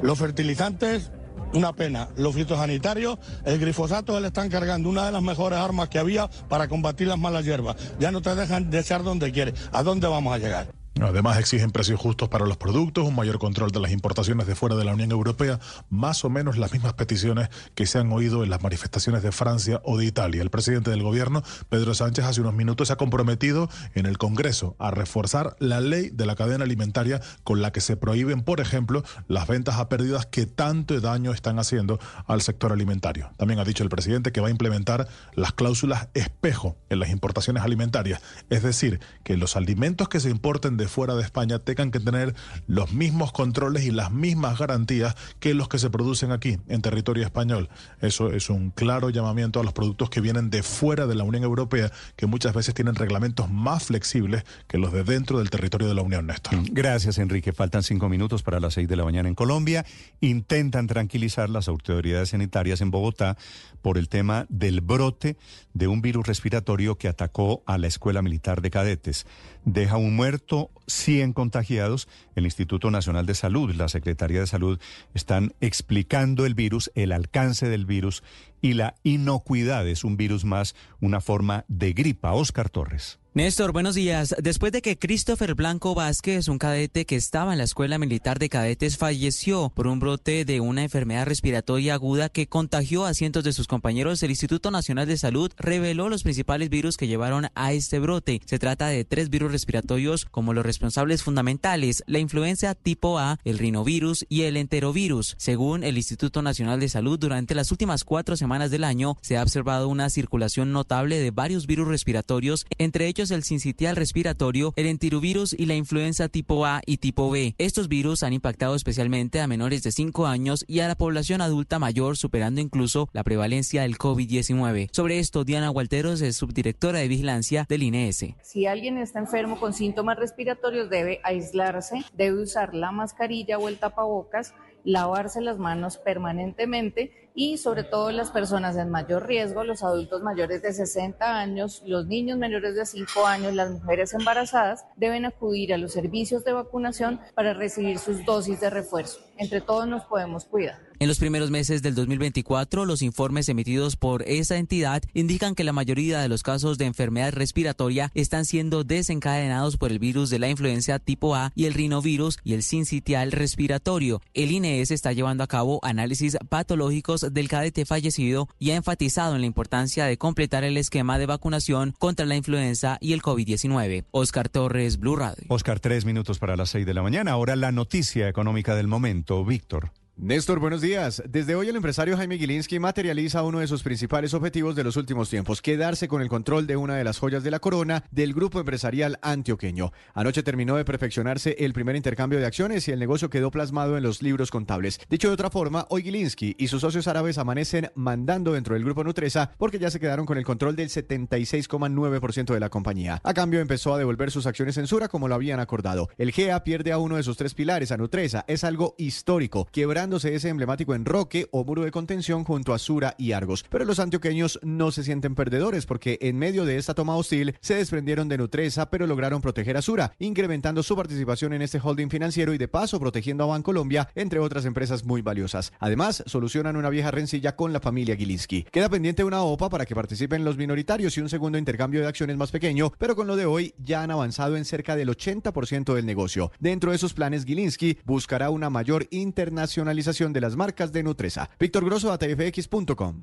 Los 0.02 0.18
fertilizantes, 0.18 1.09
una 1.54 1.74
pena. 1.74 2.10
Los 2.16 2.36
fitosanitarios, 2.36 3.18
el 3.46 3.60
glifosato 3.60 4.20
le 4.20 4.28
están 4.28 4.50
cargando 4.50 4.90
una 4.90 5.06
de 5.06 5.12
las 5.12 5.22
mejores 5.22 5.60
armas 5.60 5.90
que 5.90 6.00
había 6.00 6.30
para 6.48 6.68
combatir 6.68 7.08
las 7.08 7.18
malas 7.18 7.46
hierbas. 7.46 7.76
Ya 8.00 8.12
no 8.12 8.22
te 8.22 8.36
dejan 8.36 8.70
desear 8.70 9.04
donde 9.04 9.32
quieres. 9.32 9.56
¿A 9.72 9.84
dónde 9.84 10.08
vamos 10.08 10.34
a 10.34 10.38
llegar? 10.38 10.79
Además, 11.02 11.38
exigen 11.38 11.72
precios 11.72 12.00
justos 12.00 12.30
para 12.30 12.46
los 12.46 12.58
productos, 12.58 13.08
un 13.08 13.16
mayor 13.16 13.40
control 13.40 13.72
de 13.72 13.80
las 13.80 13.92
importaciones 13.92 14.48
de 14.48 14.56
fuera 14.56 14.76
de 14.76 14.84
la 14.84 14.94
Unión 14.94 15.12
Europea, 15.12 15.60
más 15.90 16.26
o 16.26 16.30
menos 16.30 16.58
las 16.58 16.72
mismas 16.72 16.94
peticiones 16.94 17.50
que 17.76 17.86
se 17.86 18.00
han 18.00 18.12
oído 18.12 18.44
en 18.44 18.50
las 18.50 18.62
manifestaciones 18.62 19.24
de 19.24 19.32
Francia 19.32 19.82
o 19.84 19.98
de 19.98 20.06
Italia. 20.06 20.42
El 20.42 20.50
presidente 20.50 20.92
del 20.92 21.04
gobierno, 21.04 21.44
Pedro 21.70 21.94
Sánchez, 21.94 22.26
hace 22.26 22.42
unos 22.42 22.54
minutos 22.54 22.88
se 22.88 22.94
ha 22.94 22.98
comprometido 22.98 23.70
en 23.96 24.06
el 24.06 24.18
Congreso 24.18 24.76
a 24.80 24.92
reforzar 24.92 25.56
la 25.60 25.80
ley 25.80 26.10
de 26.10 26.26
la 26.26 26.36
cadena 26.36 26.64
alimentaria 26.64 27.22
con 27.44 27.62
la 27.62 27.72
que 27.72 27.82
se 27.82 27.98
prohíben, 27.98 28.42
por 28.42 28.60
ejemplo, 28.60 29.04
las 29.28 29.48
ventas 29.48 29.76
a 29.76 29.90
pérdidas 29.90 30.26
que 30.26 30.46
tanto 30.46 31.00
daño 31.00 31.34
están 31.34 31.60
haciendo 31.60 32.00
al 32.28 32.42
sector 32.42 32.74
alimentario. 32.74 33.32
También 33.38 33.60
ha 33.60 33.66
dicho 33.66 33.84
el 33.84 33.90
presidente 33.90 34.32
que 34.32 34.42
va 34.42 34.48
a 34.48 34.52
implementar 34.52 35.08
las 35.36 35.54
cláusulas 35.54 36.10
espejo 36.14 36.78
en 36.90 37.00
las 37.00 37.10
importaciones 37.10 37.64
alimentarias, 37.64 38.22
es 38.50 38.64
decir, 38.64 39.00
que 39.24 39.38
los 39.38 39.56
alimentos 39.56 40.10
que 40.10 40.20
se 40.20 40.30
importen 40.30 40.78
de 40.78 40.89
fuera 40.90 41.16
de 41.16 41.24
España 41.24 41.60
tengan 41.60 41.92
que 41.92 42.00
tener 42.00 42.36
los 42.68 42.92
mismos 42.92 43.32
controles 43.32 43.84
y 43.86 43.92
las 43.92 44.12
mismas 44.12 44.60
garantías 44.60 45.16
que 45.40 45.54
los 45.54 45.70
que 45.70 45.80
se 45.80 45.90
producen 45.90 46.32
aquí, 46.32 46.58
en 46.68 46.82
territorio 46.82 47.24
español. 47.24 47.70
Eso 48.02 48.32
es 48.32 48.50
un 48.50 48.72
claro 48.72 49.10
llamamiento 49.10 49.60
a 49.60 49.64
los 49.64 49.74
productos 49.74 50.10
que 50.10 50.22
vienen 50.22 50.50
de 50.50 50.64
fuera 50.64 51.08
de 51.08 51.16
la 51.16 51.24
Unión 51.24 51.44
Europea, 51.44 51.92
que 52.16 52.26
muchas 52.26 52.54
veces 52.54 52.74
tienen 52.74 52.96
reglamentos 52.96 53.50
más 53.50 53.86
flexibles 53.86 54.44
que 54.68 54.78
los 54.78 54.92
de 54.92 55.04
dentro 55.04 55.40
del 55.40 55.50
territorio 55.50 55.88
de 55.88 55.94
la 55.94 56.02
Unión, 56.02 56.28
Néstor. 56.28 56.60
Gracias, 56.72 57.18
Enrique. 57.18 57.54
Faltan 57.54 57.84
cinco 57.84 58.10
minutos 58.10 58.44
para 58.44 58.60
las 58.60 58.74
seis 58.74 58.88
de 58.88 58.96
la 58.96 59.04
mañana 59.04 59.30
en 59.30 59.36
Colombia. 59.36 59.86
Intentan 60.22 60.88
tranquilizar 60.88 61.50
las 61.50 61.68
autoridades 61.68 62.30
sanitarias 62.30 62.82
en 62.82 62.92
Bogotá 62.92 63.38
por 63.82 63.98
el 63.98 64.10
tema 64.10 64.46
del 64.50 64.82
brote 64.82 65.38
de 65.74 65.88
un 65.88 66.02
virus 66.02 66.28
respiratorio 66.28 66.98
que 66.98 67.08
atacó 67.08 67.64
a 67.66 67.78
la 67.78 67.88
Escuela 67.88 68.22
Militar 68.22 68.62
de 68.62 68.70
Cadetes. 68.70 69.26
Deja 69.66 69.98
un 69.98 70.16
muerto, 70.16 70.72
100 70.88 71.34
contagiados. 71.34 72.08
El 72.40 72.46
Instituto 72.46 72.90
Nacional 72.90 73.26
de 73.26 73.36
Salud, 73.36 73.76
la 73.76 73.90
Secretaría 73.90 74.40
de 74.40 74.48
Salud 74.48 74.80
están 75.14 75.54
explicando 75.60 76.46
el 76.46 76.56
virus, 76.56 76.90
el 76.96 77.12
alcance 77.12 77.68
del 77.68 77.86
virus 77.86 78.24
y 78.62 78.74
la 78.74 78.96
inocuidad. 79.04 79.86
Es 79.88 80.06
un 80.06 80.16
virus 80.16 80.46
más, 80.46 80.74
una 81.02 81.20
forma 81.20 81.66
de 81.68 81.92
gripa. 81.92 82.32
Oscar 82.32 82.70
Torres. 82.70 83.20
Néstor, 83.36 83.72
buenos 83.74 83.94
días. 83.94 84.36
Después 84.42 84.72
de 84.72 84.82
que 84.82 84.98
Christopher 84.98 85.54
Blanco 85.54 85.94
Vázquez, 85.94 86.48
un 86.48 86.58
cadete 86.58 87.06
que 87.06 87.16
estaba 87.16 87.52
en 87.52 87.60
la 87.60 87.64
Escuela 87.64 88.00
Militar 88.00 88.40
de 88.40 88.50
Cadetes, 88.50 88.98
falleció 88.98 89.70
por 89.70 89.86
un 89.86 90.00
brote 90.00 90.46
de 90.46 90.60
una 90.60 90.82
enfermedad 90.82 91.28
respiratoria 91.28 91.94
aguda 91.94 92.30
que 92.30 92.48
contagió 92.48 93.06
a 93.06 93.14
cientos 93.14 93.44
de 93.44 93.54
sus 93.54 93.68
compañeros, 93.68 94.24
el 94.24 94.32
Instituto 94.32 94.72
Nacional 94.72 95.08
de 95.08 95.16
Salud 95.16 95.52
reveló 95.58 96.10
los 96.10 96.24
principales 96.24 96.70
virus 96.70 96.98
que 96.98 97.08
llevaron 97.08 97.50
a 97.54 97.72
este 97.72 98.00
brote. 98.00 98.42
Se 98.46 98.58
trata 98.58 98.88
de 98.88 99.06
tres 99.06 99.30
virus 99.30 99.52
respiratorios 99.52 100.26
como 100.26 100.54
los 100.54 100.66
responsables 100.66 101.22
fundamentales, 101.22 102.04
la 102.08 102.18
influenza 102.30 102.76
tipo 102.76 103.18
A, 103.18 103.40
el 103.44 103.58
rinovirus 103.58 104.24
y 104.30 104.44
el 104.44 104.56
enterovirus. 104.56 105.34
Según 105.40 105.84
el 105.84 105.98
Instituto 105.98 106.44
Nacional 106.44 106.80
de 106.80 106.88
Salud, 106.88 107.18
durante 107.18 107.56
las 107.56 107.72
últimas 107.72 108.04
cuatro 108.04 108.38
semanas 108.38 108.70
del 108.70 108.84
año 108.84 109.18
se 109.22 109.36
ha 109.36 109.42
observado 109.42 109.88
una 109.88 110.12
circulación 110.12 110.72
notable 110.72 111.18
de 111.18 111.32
varios 111.32 111.66
virus 111.66 111.88
respiratorios, 111.88 112.68
entre 112.78 113.08
ellos 113.08 113.32
el 113.32 113.42
sincitial 113.44 113.96
respiratorio, 113.96 114.74
el 114.76 114.86
entirovirus 114.86 115.54
y 115.54 115.66
la 115.66 115.74
influenza 115.74 116.30
tipo 116.30 116.68
A 116.68 116.84
y 116.86 116.98
tipo 116.98 117.32
B. 117.32 117.56
Estos 117.58 117.88
virus 117.88 118.22
han 118.22 118.34
impactado 118.34 118.76
especialmente 118.76 119.42
a 119.42 119.48
menores 119.48 119.82
de 119.82 119.92
5 119.92 120.28
años 120.28 120.66
y 120.68 120.82
a 120.82 120.88
la 120.88 120.96
población 120.96 121.42
adulta 121.42 121.80
mayor, 121.80 122.16
superando 122.16 122.62
incluso 122.62 123.10
la 123.12 123.24
prevalencia 123.24 123.82
del 123.82 123.98
COVID-19. 123.98 124.90
Sobre 124.92 125.18
esto, 125.18 125.46
Diana 125.46 125.72
Walteros 125.72 126.22
es 126.22 126.38
subdirectora 126.38 127.00
de 127.00 127.08
vigilancia 127.08 127.66
del 127.68 127.82
INES. 127.82 128.36
Si 128.44 128.68
alguien 128.68 129.00
está 129.00 129.18
enfermo 129.18 129.60
con 129.60 129.74
síntomas 129.74 130.18
respiratorios, 130.18 130.92
debe 130.92 131.22
aislarse, 131.24 132.04
debe 132.20 132.42
usar 132.42 132.76
la 132.76 132.92
mascarilla 132.92 133.58
o 133.58 133.70
el 133.70 133.80
tapabocas, 133.80 134.54
lavarse 134.84 135.40
las 135.40 135.58
manos 135.58 135.98
permanentemente 135.98 137.29
y 137.40 137.58
sobre 137.58 137.86
todo 137.86 138.12
las 138.12 138.32
personas 138.32 138.76
en 138.76 138.90
mayor 138.90 139.26
riesgo, 139.26 139.64
los 139.64 139.82
adultos 139.82 140.22
mayores 140.22 140.62
de 140.62 140.74
60 140.74 141.40
años, 141.40 141.82
los 141.86 142.06
niños 142.06 142.38
menores 142.38 142.76
de 142.76 142.86
5 142.86 143.26
años, 143.26 143.54
las 143.54 143.72
mujeres 143.72 144.14
embarazadas, 144.14 144.84
deben 144.98 145.24
acudir 145.24 145.74
a 145.74 145.78
los 145.78 145.94
servicios 145.94 146.44
de 146.44 146.52
vacunación 146.52 147.22
para 147.36 147.54
recibir 147.54 147.98
sus 147.98 148.26
dosis 148.26 148.60
de 148.60 148.70
refuerzo. 148.70 149.22
Entre 149.38 149.62
todos 149.62 149.88
nos 149.88 150.04
podemos 150.04 150.44
cuidar. 150.44 150.90
En 151.02 151.08
los 151.08 151.18
primeros 151.18 151.50
meses 151.50 151.82
del 151.82 151.96
2024, 151.96 152.84
los 152.84 153.02
informes 153.02 153.48
emitidos 153.48 153.96
por 153.96 154.24
esa 154.24 154.58
entidad 154.58 155.02
indican 155.14 155.56
que 155.56 155.64
la 155.64 155.72
mayoría 155.72 156.20
de 156.20 156.28
los 156.28 156.44
casos 156.44 156.78
de 156.78 156.88
enfermedad 156.88 157.32
respiratoria 157.32 158.12
están 158.16 158.44
siendo 158.44 158.84
desencadenados 158.84 159.78
por 159.78 159.92
el 159.92 160.00
virus 160.00 160.30
de 160.30 160.40
la 160.40 160.50
influenza 160.50 161.00
tipo 161.00 161.36
A 161.36 161.54
y 161.56 161.68
el 161.68 161.74
rinovirus 161.74 162.38
y 162.44 162.54
el 162.54 162.64
sincitial 162.64 163.32
respiratorio. 163.32 164.22
El 164.34 164.52
INES 164.52 164.92
está 164.92 165.14
llevando 165.14 165.46
a 165.46 165.48
cabo 165.48 165.80
análisis 165.84 166.38
patológicos 166.50 167.29
del 167.32 167.48
cadete 167.48 167.86
fallecido 167.86 168.48
y 168.60 168.72
ha 168.72 168.76
enfatizado 168.76 169.36
en 169.36 169.42
la 169.42 169.48
importancia 169.48 170.06
de 170.06 170.18
completar 170.18 170.64
el 170.64 170.78
esquema 170.78 171.18
de 171.18 171.26
vacunación 171.26 171.94
contra 171.98 172.26
la 172.26 172.36
influenza 172.36 172.98
y 173.02 173.14
el 173.14 173.22
COVID-19. 173.22 174.06
Oscar 174.12 174.50
Torres, 174.50 175.00
Blue 175.00 175.16
Radio. 175.16 175.46
Oscar, 175.50 175.80
tres 175.80 176.06
minutos 176.06 176.40
para 176.40 176.56
las 176.56 176.70
seis 176.70 176.86
de 176.86 176.94
la 176.94 177.02
mañana. 177.02 177.32
Ahora 177.32 177.56
la 177.56 177.72
noticia 177.72 178.28
económica 178.28 178.76
del 178.76 178.88
momento. 178.88 179.44
Víctor. 179.46 179.92
Néstor, 180.22 180.60
buenos 180.60 180.82
días. 180.82 181.24
Desde 181.30 181.56
hoy 181.56 181.70
el 181.70 181.78
empresario 181.78 182.18
Jaime 182.18 182.38
Gilinski 182.38 182.78
materializa 182.78 183.42
uno 183.42 183.60
de 183.60 183.68
sus 183.68 183.84
principales 183.84 184.34
objetivos 184.34 184.76
de 184.76 184.84
los 184.84 184.98
últimos 184.98 185.30
tiempos, 185.30 185.62
quedarse 185.62 186.10
con 186.10 186.22
el 186.22 186.28
control 186.28 186.68
de 186.68 186.76
una 186.76 186.98
de 186.98 187.06
las 187.06 187.20
joyas 187.20 187.42
de 187.42 187.52
la 187.52 187.60
corona 187.60 188.04
del 188.12 188.34
grupo 188.34 188.60
empresarial 188.60 189.18
antioqueño. 189.22 189.94
Anoche 190.14 190.44
terminó 190.44 190.76
de 190.76 190.84
perfeccionarse 190.84 191.56
el 191.60 191.72
primer 191.72 191.96
intercambio 191.96 192.38
de 192.38 192.46
acciones 192.46 192.86
y 192.90 192.92
el 192.92 193.00
negocio 193.00 193.30
quedó 193.30 193.50
plasmado 193.50 193.96
en 193.96 194.04
los 194.04 194.22
libros 194.22 194.52
contables. 194.52 195.00
Dicho 195.10 195.30
de 195.30 195.36
otra 195.36 195.50
forma, 195.50 195.86
hoy 195.90 196.04
Gilinski 196.04 196.54
y 196.60 196.68
sus 196.68 196.82
socios 196.82 197.08
árabes 197.08 197.38
amanecen 197.38 197.90
mandando 197.96 198.52
dentro 198.52 198.74
del 198.74 198.84
grupo 198.84 199.06
Nutresa 199.06 199.54
porque 199.58 199.80
ya 199.80 199.90
se 199.90 200.02
quedaron 200.02 200.26
con 200.26 200.38
el 200.38 200.44
control 200.44 200.76
del 200.76 200.90
76,9% 200.90 202.54
de 202.54 202.60
la 202.60 202.68
compañía. 202.68 203.22
A 203.24 203.34
cambio 203.34 203.62
empezó 203.62 203.94
a 203.94 203.98
devolver 203.98 204.32
sus 204.32 204.48
acciones 204.48 204.76
en 204.76 204.88
Sura 204.88 205.08
como 205.08 205.30
lo 205.30 205.36
habían 205.36 205.62
acordado. 205.62 206.10
El 206.18 206.34
GEA 206.34 206.66
pierde 206.66 206.92
a 206.92 206.98
uno 206.98 207.16
de 207.16 207.24
sus 207.24 207.38
tres 207.38 207.54
pilares, 207.54 207.94
a 207.94 207.98
Nutresa. 207.98 208.44
Es 208.50 208.66
algo 208.66 208.96
histórico, 208.98 209.66
quebrando 209.72 210.09
ese 210.18 210.50
emblemático 210.50 210.96
enroque 210.96 211.48
o 211.52 211.64
muro 211.64 211.84
de 211.84 211.92
contención 211.92 212.44
junto 212.44 212.74
a 212.74 212.80
Sura 212.80 213.16
y 213.18 213.32
Argos. 213.32 213.66
Pero 213.70 213.86
los 213.86 214.00
antioqueños 214.00 214.60
no 214.64 214.92
se 214.92 215.04
sienten 215.04 215.36
perdedores 215.36 215.86
porque 215.86 216.18
en 216.22 216.38
medio 216.38 216.66
de 216.66 216.78
esta 216.78 216.94
toma 216.94 217.16
hostil 217.16 217.56
se 217.62 217.76
desprendieron 217.76 218.28
de 218.28 218.38
Nutresa 218.38 218.90
pero 218.90 219.08
lograron 219.08 219.42
proteger 219.42 219.78
a 219.78 219.82
Sura, 219.82 220.14
incrementando 220.20 220.84
su 220.84 220.96
participación 220.96 221.54
en 221.54 221.62
este 221.62 221.80
holding 221.82 222.10
financiero 222.10 222.54
y 222.54 222.58
de 222.58 222.68
paso 222.68 223.00
protegiendo 223.00 223.44
a 223.44 223.48
Bancolombia, 223.48 224.10
entre 224.16 224.40
otras 224.40 224.66
empresas 224.66 225.04
muy 225.04 225.22
valiosas. 225.22 225.74
Además, 225.80 226.24
solucionan 226.26 226.76
una 226.76 226.90
vieja 226.90 227.12
rencilla 227.12 227.56
con 227.56 227.74
la 227.74 227.80
familia 227.80 228.16
Gilinski. 228.16 228.64
Queda 228.64 228.90
pendiente 228.90 229.24
una 229.24 229.42
OPA 229.42 229.70
para 229.70 229.86
que 229.86 229.96
participen 229.96 230.44
los 230.44 230.58
minoritarios 230.58 231.18
y 231.18 231.22
un 231.22 231.30
segundo 231.30 231.58
intercambio 231.58 232.02
de 232.02 232.08
acciones 232.08 232.38
más 232.38 232.52
pequeño, 232.52 232.92
pero 232.98 233.16
con 233.16 233.28
lo 233.28 233.36
de 233.36 233.46
hoy 233.46 233.74
ya 233.78 234.04
han 234.04 234.12
avanzado 234.12 234.58
en 234.58 234.66
cerca 234.66 234.96
del 234.96 235.10
80% 235.10 235.94
del 235.94 236.06
negocio. 236.06 236.52
Dentro 236.60 236.92
de 236.92 236.98
sus 236.98 237.14
planes, 237.14 237.46
Gilinski 237.46 237.98
buscará 238.06 238.50
una 238.50 238.70
mayor 238.70 239.08
internacionalización 239.12 239.90
de 240.06 240.42
las 240.42 240.56
marcas 240.56 240.92
de 240.92 241.04
Nutresa. 241.04 241.50
Víctor 241.60 241.86
Grosso, 241.86 242.12
atfx.com. 242.12 243.22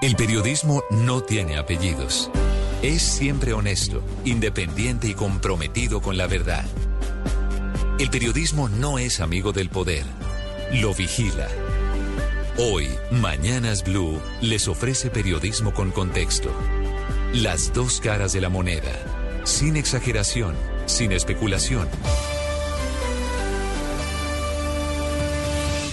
El 0.00 0.16
periodismo 0.16 0.82
no 0.90 1.22
tiene 1.22 1.58
apellidos. 1.58 2.30
Es 2.82 3.02
siempre 3.02 3.52
honesto, 3.52 4.02
independiente 4.24 5.06
y 5.06 5.14
comprometido 5.14 6.00
con 6.00 6.16
la 6.16 6.26
verdad. 6.26 6.64
El 8.00 8.10
periodismo 8.10 8.68
no 8.68 8.98
es 8.98 9.20
amigo 9.20 9.52
del 9.52 9.68
poder, 9.68 10.04
lo 10.72 10.92
vigila. 10.92 11.46
Hoy, 12.58 12.88
Mañanas 13.12 13.84
Blue 13.84 14.20
les 14.40 14.66
ofrece 14.66 15.10
periodismo 15.10 15.72
con 15.72 15.92
contexto. 15.92 16.50
Las 17.32 17.72
dos 17.72 18.00
caras 18.00 18.32
de 18.32 18.40
la 18.40 18.48
moneda, 18.48 18.92
sin 19.44 19.76
exageración, 19.76 20.54
sin 20.86 21.12
especulación. 21.12 21.88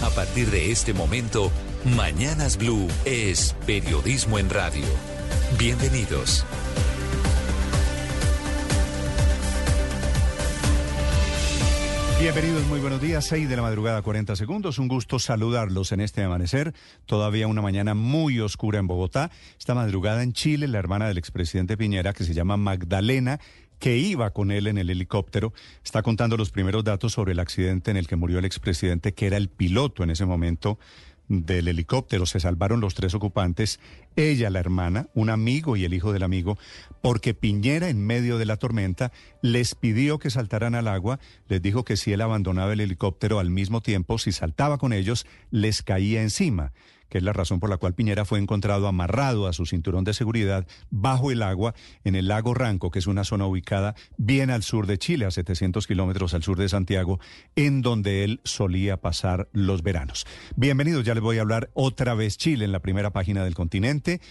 A 0.09 0.11
partir 0.11 0.49
de 0.49 0.71
este 0.71 0.91
momento, 0.91 1.51
Mañanas 1.95 2.57
Blue 2.57 2.87
es 3.05 3.55
periodismo 3.67 4.39
en 4.39 4.49
radio. 4.49 4.85
Bienvenidos. 5.59 6.43
Bienvenidos, 12.19 12.65
muy 12.65 12.79
buenos 12.79 12.99
días. 12.99 13.23
6 13.27 13.47
de 13.47 13.55
la 13.55 13.61
madrugada, 13.61 14.01
40 14.01 14.35
segundos. 14.35 14.79
Un 14.79 14.87
gusto 14.87 15.19
saludarlos 15.19 15.91
en 15.91 16.01
este 16.01 16.23
amanecer. 16.23 16.73
Todavía 17.05 17.47
una 17.47 17.61
mañana 17.61 17.93
muy 17.93 18.39
oscura 18.39 18.79
en 18.79 18.87
Bogotá. 18.87 19.29
Esta 19.59 19.75
madrugada 19.75 20.23
en 20.23 20.33
Chile, 20.33 20.67
la 20.67 20.79
hermana 20.79 21.07
del 21.07 21.19
expresidente 21.19 21.77
Piñera, 21.77 22.13
que 22.13 22.23
se 22.23 22.33
llama 22.33 22.57
Magdalena, 22.57 23.39
que 23.79 23.97
iba 23.97 24.31
con 24.31 24.51
él 24.51 24.67
en 24.67 24.77
el 24.77 24.89
helicóptero, 24.89 25.53
está 25.83 26.01
contando 26.03 26.37
los 26.37 26.51
primeros 26.51 26.83
datos 26.83 27.13
sobre 27.13 27.31
el 27.31 27.39
accidente 27.39 27.91
en 27.91 27.97
el 27.97 28.07
que 28.07 28.15
murió 28.15 28.39
el 28.39 28.45
expresidente, 28.45 29.13
que 29.13 29.27
era 29.27 29.37
el 29.37 29.49
piloto 29.49 30.03
en 30.03 30.11
ese 30.11 30.25
momento 30.25 30.77
del 31.29 31.67
helicóptero. 31.67 32.25
Se 32.25 32.39
salvaron 32.39 32.81
los 32.81 32.95
tres 32.95 33.13
ocupantes, 33.13 33.79
ella, 34.15 34.49
la 34.49 34.59
hermana, 34.59 35.07
un 35.13 35.29
amigo 35.29 35.77
y 35.77 35.85
el 35.85 35.93
hijo 35.93 36.11
del 36.11 36.23
amigo, 36.23 36.57
porque 37.01 37.33
Piñera, 37.33 37.89
en 37.89 38.05
medio 38.05 38.37
de 38.37 38.45
la 38.45 38.57
tormenta, 38.57 39.11
les 39.41 39.75
pidió 39.75 40.19
que 40.19 40.31
saltaran 40.31 40.75
al 40.75 40.87
agua, 40.87 41.19
les 41.47 41.61
dijo 41.61 41.85
que 41.85 41.95
si 41.95 42.11
él 42.11 42.21
abandonaba 42.21 42.73
el 42.73 42.81
helicóptero 42.81 43.39
al 43.39 43.51
mismo 43.51 43.81
tiempo, 43.81 44.17
si 44.17 44.31
saltaba 44.31 44.77
con 44.77 44.91
ellos, 44.91 45.25
les 45.51 45.83
caía 45.83 46.21
encima 46.21 46.73
que 47.09 47.17
es 47.17 47.23
la 47.23 47.33
razón 47.33 47.59
por 47.59 47.69
la 47.69 47.77
cual 47.77 47.93
Piñera 47.93 48.25
fue 48.25 48.39
encontrado 48.39 48.87
amarrado 48.87 49.47
a 49.47 49.53
su 49.53 49.65
cinturón 49.65 50.03
de 50.03 50.13
seguridad 50.13 50.67
bajo 50.89 51.31
el 51.31 51.41
agua 51.41 51.73
en 52.03 52.15
el 52.15 52.27
lago 52.27 52.53
Ranco, 52.53 52.91
que 52.91 52.99
es 52.99 53.07
una 53.07 53.23
zona 53.23 53.45
ubicada 53.45 53.95
bien 54.17 54.49
al 54.49 54.63
sur 54.63 54.87
de 54.87 54.97
Chile, 54.97 55.25
a 55.25 55.31
700 55.31 55.87
kilómetros 55.87 56.33
al 56.33 56.43
sur 56.43 56.57
de 56.57 56.69
Santiago, 56.69 57.19
en 57.55 57.81
donde 57.81 58.23
él 58.23 58.41
solía 58.43 58.97
pasar 58.97 59.49
los 59.51 59.83
veranos. 59.83 60.25
Bienvenidos, 60.55 61.05
ya 61.05 61.13
les 61.13 61.23
voy 61.23 61.37
a 61.37 61.41
hablar 61.41 61.69
otra 61.73 62.13
vez 62.13 62.37
Chile 62.37 62.65
en 62.65 62.71
la 62.71 62.81
primera 62.81 63.11
página 63.11 63.43
del 63.43 63.55
continente. 63.55 64.21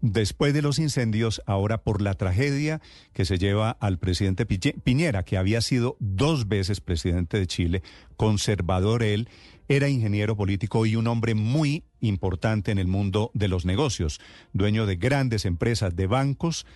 Después 0.00 0.54
de 0.54 0.62
los 0.62 0.78
incendios, 0.78 1.42
ahora 1.44 1.82
por 1.82 2.02
la 2.02 2.14
tragedia 2.14 2.80
que 3.12 3.24
se 3.24 3.36
lleva 3.36 3.70
al 3.70 3.98
presidente 3.98 4.46
Piñera, 4.46 5.24
que 5.24 5.36
había 5.36 5.60
sido 5.60 5.96
dos 5.98 6.46
veces 6.46 6.80
presidente 6.80 7.36
de 7.36 7.48
Chile, 7.48 7.82
conservador 8.16 9.02
él, 9.02 9.28
era 9.68 9.88
ingeniero 9.88 10.36
político 10.36 10.86
y 10.86 10.96
un 10.96 11.06
hombre 11.06 11.34
muy 11.34 11.84
importante 12.00 12.72
en 12.72 12.78
el 12.78 12.86
mundo 12.86 13.30
de 13.34 13.48
los 13.48 13.64
negocios, 13.64 14.20
dueño 14.52 14.86
de 14.86 14.96
grandes 14.96 15.44
empresas 15.44 15.94
de 15.94 16.06
bancos. 16.06 16.66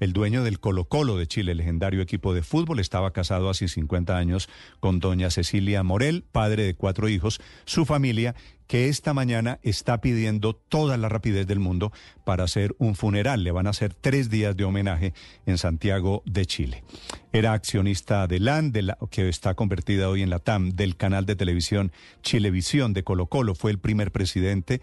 El 0.00 0.12
dueño 0.12 0.44
del 0.44 0.60
Colo 0.60 0.84
Colo 0.84 1.16
de 1.16 1.26
Chile, 1.26 1.54
legendario 1.54 2.00
equipo 2.00 2.34
de 2.34 2.42
fútbol, 2.42 2.80
estaba 2.80 3.12
casado 3.12 3.50
hace 3.50 3.68
50 3.68 4.16
años 4.16 4.48
con 4.80 5.00
doña 5.00 5.30
Cecilia 5.30 5.82
Morel, 5.82 6.24
padre 6.30 6.64
de 6.64 6.74
cuatro 6.74 7.08
hijos. 7.08 7.40
Su 7.64 7.84
familia 7.84 8.34
que 8.68 8.88
esta 8.88 9.14
mañana 9.14 9.58
está 9.62 10.00
pidiendo 10.00 10.54
toda 10.54 10.96
la 10.98 11.08
rapidez 11.08 11.46
del 11.46 11.58
mundo 11.58 11.90
para 12.24 12.44
hacer 12.44 12.76
un 12.78 12.94
funeral. 12.94 13.42
Le 13.42 13.50
van 13.50 13.66
a 13.66 13.70
hacer 13.70 13.94
tres 13.94 14.30
días 14.30 14.56
de 14.56 14.64
homenaje 14.64 15.14
en 15.46 15.58
Santiago 15.58 16.22
de 16.26 16.46
Chile. 16.46 16.84
Era 17.32 17.54
accionista 17.54 18.26
de 18.26 18.38
LAN, 18.38 18.70
de 18.70 18.82
la, 18.82 18.98
que 19.10 19.28
está 19.28 19.54
convertida 19.54 20.10
hoy 20.10 20.22
en 20.22 20.30
la 20.30 20.38
TAM, 20.38 20.70
del 20.76 20.96
canal 20.96 21.24
de 21.24 21.34
televisión 21.34 21.92
Chilevisión 22.22 22.92
de 22.92 23.02
Colo 23.02 23.26
Colo. 23.26 23.54
Fue 23.54 23.70
el 23.70 23.78
primer 23.78 24.12
presidente 24.12 24.82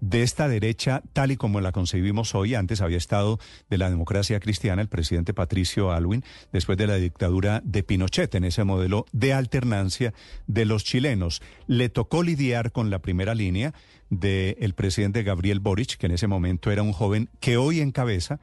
de 0.00 0.22
esta 0.22 0.48
derecha 0.48 1.02
tal 1.12 1.30
y 1.30 1.36
como 1.36 1.60
la 1.60 1.72
concebimos 1.72 2.34
hoy. 2.34 2.54
Antes 2.54 2.80
había 2.80 2.96
estado 2.96 3.38
de 3.68 3.78
la 3.78 3.90
democracia 3.90 4.40
cristiana 4.40 4.82
el 4.82 4.88
presidente 4.88 5.34
Patricio 5.34 5.92
Alwin, 5.92 6.24
después 6.52 6.78
de 6.78 6.86
la 6.86 6.96
dictadura 6.96 7.62
de 7.64 7.82
Pinochet, 7.82 8.34
en 8.34 8.44
ese 8.44 8.64
modelo 8.64 9.06
de 9.12 9.32
alternancia 9.32 10.14
de 10.46 10.64
los 10.64 10.84
chilenos. 10.84 11.42
Le 11.66 11.88
tocó 11.88 12.22
lidiar 12.22 12.72
con 12.72 12.90
la 12.90 13.00
primera 13.00 13.34
línea 13.34 13.74
del 14.10 14.74
presidente 14.74 15.22
Gabriel 15.22 15.60
Boric, 15.60 15.96
que 15.96 16.06
en 16.06 16.12
ese 16.12 16.26
momento 16.26 16.70
era 16.70 16.82
un 16.82 16.92
joven 16.92 17.28
que 17.38 17.56
hoy 17.56 17.80
encabeza 17.80 18.40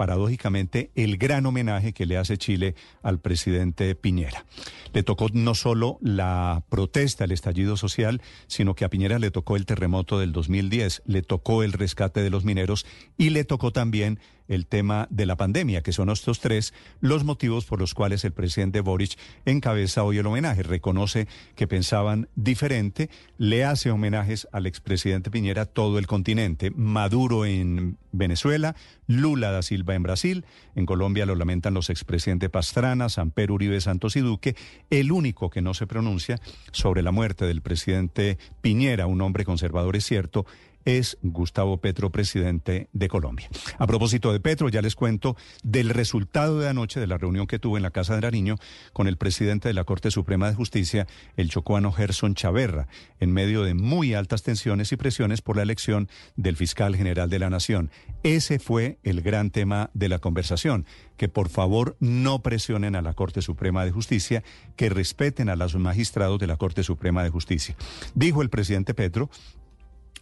paradójicamente, 0.00 0.90
el 0.94 1.18
gran 1.18 1.44
homenaje 1.44 1.92
que 1.92 2.06
le 2.06 2.16
hace 2.16 2.38
Chile 2.38 2.74
al 3.02 3.18
presidente 3.18 3.94
Piñera. 3.94 4.46
Le 4.94 5.02
tocó 5.02 5.26
no 5.34 5.54
solo 5.54 5.98
la 6.00 6.64
protesta, 6.70 7.24
el 7.24 7.32
estallido 7.32 7.76
social, 7.76 8.22
sino 8.46 8.74
que 8.74 8.86
a 8.86 8.88
Piñera 8.88 9.18
le 9.18 9.30
tocó 9.30 9.56
el 9.56 9.66
terremoto 9.66 10.18
del 10.18 10.32
2010, 10.32 11.02
le 11.04 11.20
tocó 11.20 11.62
el 11.62 11.74
rescate 11.74 12.22
de 12.22 12.30
los 12.30 12.46
mineros 12.46 12.86
y 13.18 13.28
le 13.28 13.44
tocó 13.44 13.72
también 13.72 14.20
el 14.50 14.66
tema 14.66 15.06
de 15.10 15.26
la 15.26 15.36
pandemia, 15.36 15.80
que 15.80 15.92
son 15.92 16.10
estos 16.10 16.40
tres 16.40 16.74
los 17.00 17.24
motivos 17.24 17.64
por 17.64 17.78
los 17.78 17.94
cuales 17.94 18.24
el 18.24 18.32
presidente 18.32 18.80
Boric 18.80 19.16
encabeza 19.46 20.02
hoy 20.02 20.18
el 20.18 20.26
homenaje. 20.26 20.64
Reconoce 20.64 21.28
que 21.54 21.68
pensaban 21.68 22.28
diferente, 22.34 23.08
le 23.38 23.64
hace 23.64 23.92
homenajes 23.92 24.48
al 24.52 24.66
expresidente 24.66 25.30
Piñera 25.30 25.66
todo 25.66 25.98
el 25.98 26.08
continente. 26.08 26.72
Maduro 26.72 27.46
en 27.46 27.96
Venezuela, 28.10 28.74
Lula 29.06 29.52
da 29.52 29.62
Silva 29.62 29.94
en 29.94 30.02
Brasil, 30.02 30.44
en 30.74 30.84
Colombia 30.84 31.26
lo 31.26 31.36
lamentan 31.36 31.74
los 31.74 31.88
expresidentes 31.88 32.50
Pastrana, 32.50 33.08
Samper 33.08 33.52
Uribe 33.52 33.80
Santos 33.80 34.16
y 34.16 34.20
Duque. 34.20 34.56
El 34.90 35.12
único 35.12 35.48
que 35.48 35.62
no 35.62 35.74
se 35.74 35.86
pronuncia 35.86 36.40
sobre 36.72 37.02
la 37.02 37.12
muerte 37.12 37.44
del 37.44 37.62
presidente 37.62 38.36
Piñera, 38.60 39.06
un 39.06 39.20
hombre 39.20 39.44
conservador 39.44 39.94
es 39.94 40.04
cierto, 40.04 40.44
es 40.84 41.18
Gustavo 41.22 41.78
Petro, 41.78 42.10
presidente 42.10 42.88
de 42.92 43.08
Colombia. 43.08 43.48
A 43.78 43.86
propósito 43.86 44.32
de 44.32 44.40
Petro, 44.40 44.68
ya 44.68 44.82
les 44.82 44.96
cuento 44.96 45.36
del 45.62 45.90
resultado 45.90 46.58
de 46.58 46.68
anoche 46.68 47.00
de 47.00 47.06
la 47.06 47.18
reunión 47.18 47.46
que 47.46 47.58
tuve 47.58 47.78
en 47.78 47.82
la 47.82 47.90
Casa 47.90 48.14
de 48.14 48.22
Nariño 48.22 48.56
con 48.92 49.06
el 49.06 49.16
presidente 49.16 49.68
de 49.68 49.74
la 49.74 49.84
Corte 49.84 50.10
Suprema 50.10 50.48
de 50.48 50.54
Justicia, 50.54 51.06
el 51.36 51.50
chocuano 51.50 51.92
Gerson 51.92 52.34
Chaverra, 52.34 52.88
en 53.18 53.32
medio 53.32 53.62
de 53.62 53.74
muy 53.74 54.14
altas 54.14 54.42
tensiones 54.42 54.92
y 54.92 54.96
presiones 54.96 55.42
por 55.42 55.56
la 55.56 55.62
elección 55.62 56.08
del 56.36 56.56
fiscal 56.56 56.96
general 56.96 57.30
de 57.30 57.38
la 57.38 57.50
Nación. 57.50 57.90
Ese 58.22 58.58
fue 58.58 58.98
el 59.02 59.22
gran 59.22 59.50
tema 59.50 59.90
de 59.94 60.08
la 60.08 60.18
conversación, 60.18 60.86
que 61.16 61.28
por 61.28 61.48
favor 61.48 61.96
no 62.00 62.42
presionen 62.42 62.96
a 62.96 63.02
la 63.02 63.14
Corte 63.14 63.42
Suprema 63.42 63.84
de 63.84 63.90
Justicia, 63.90 64.42
que 64.76 64.88
respeten 64.88 65.48
a 65.48 65.56
los 65.56 65.74
magistrados 65.76 66.38
de 66.38 66.46
la 66.46 66.56
Corte 66.56 66.82
Suprema 66.82 67.22
de 67.22 67.30
Justicia. 67.30 67.76
Dijo 68.14 68.42
el 68.42 68.50
presidente 68.50 68.94
Petro 68.94 69.30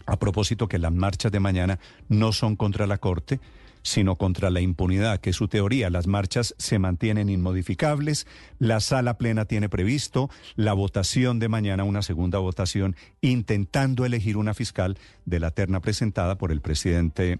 a 0.09 0.19
propósito 0.19 0.69
que 0.69 0.79
las 0.79 0.93
marchas 0.93 1.31
de 1.31 1.39
mañana 1.39 1.79
no 2.09 2.33
son 2.33 2.57
contra 2.57 2.87
la 2.87 2.99
Corte, 2.99 3.41
sino 3.83 4.17
contra 4.17 4.51
la 4.51 4.61
impunidad, 4.61 5.21
que 5.21 5.31
es 5.31 5.37
su 5.37 5.49
teoría. 5.49 5.91
Las 5.91 6.07
marchas 6.07 6.55
se 6.59 6.79
mantienen 6.79 7.29
inmodificables, 7.29 8.27
la 8.59 8.81
sala 8.81 9.19
plena 9.19 9.45
tiene 9.45 9.69
previsto 9.69 10.31
la 10.57 10.73
votación 10.73 11.39
de 11.39 11.49
mañana, 11.49 11.85
una 11.85 12.03
segunda 12.03 12.39
votación, 12.39 12.97
intentando 13.21 14.05
elegir 14.05 14.37
una 14.37 14.55
fiscal 14.55 14.99
de 15.27 15.41
la 15.41 15.51
terna 15.51 15.81
presentada 15.81 16.37
por 16.39 16.53
el 16.53 16.61
presidente 16.61 17.39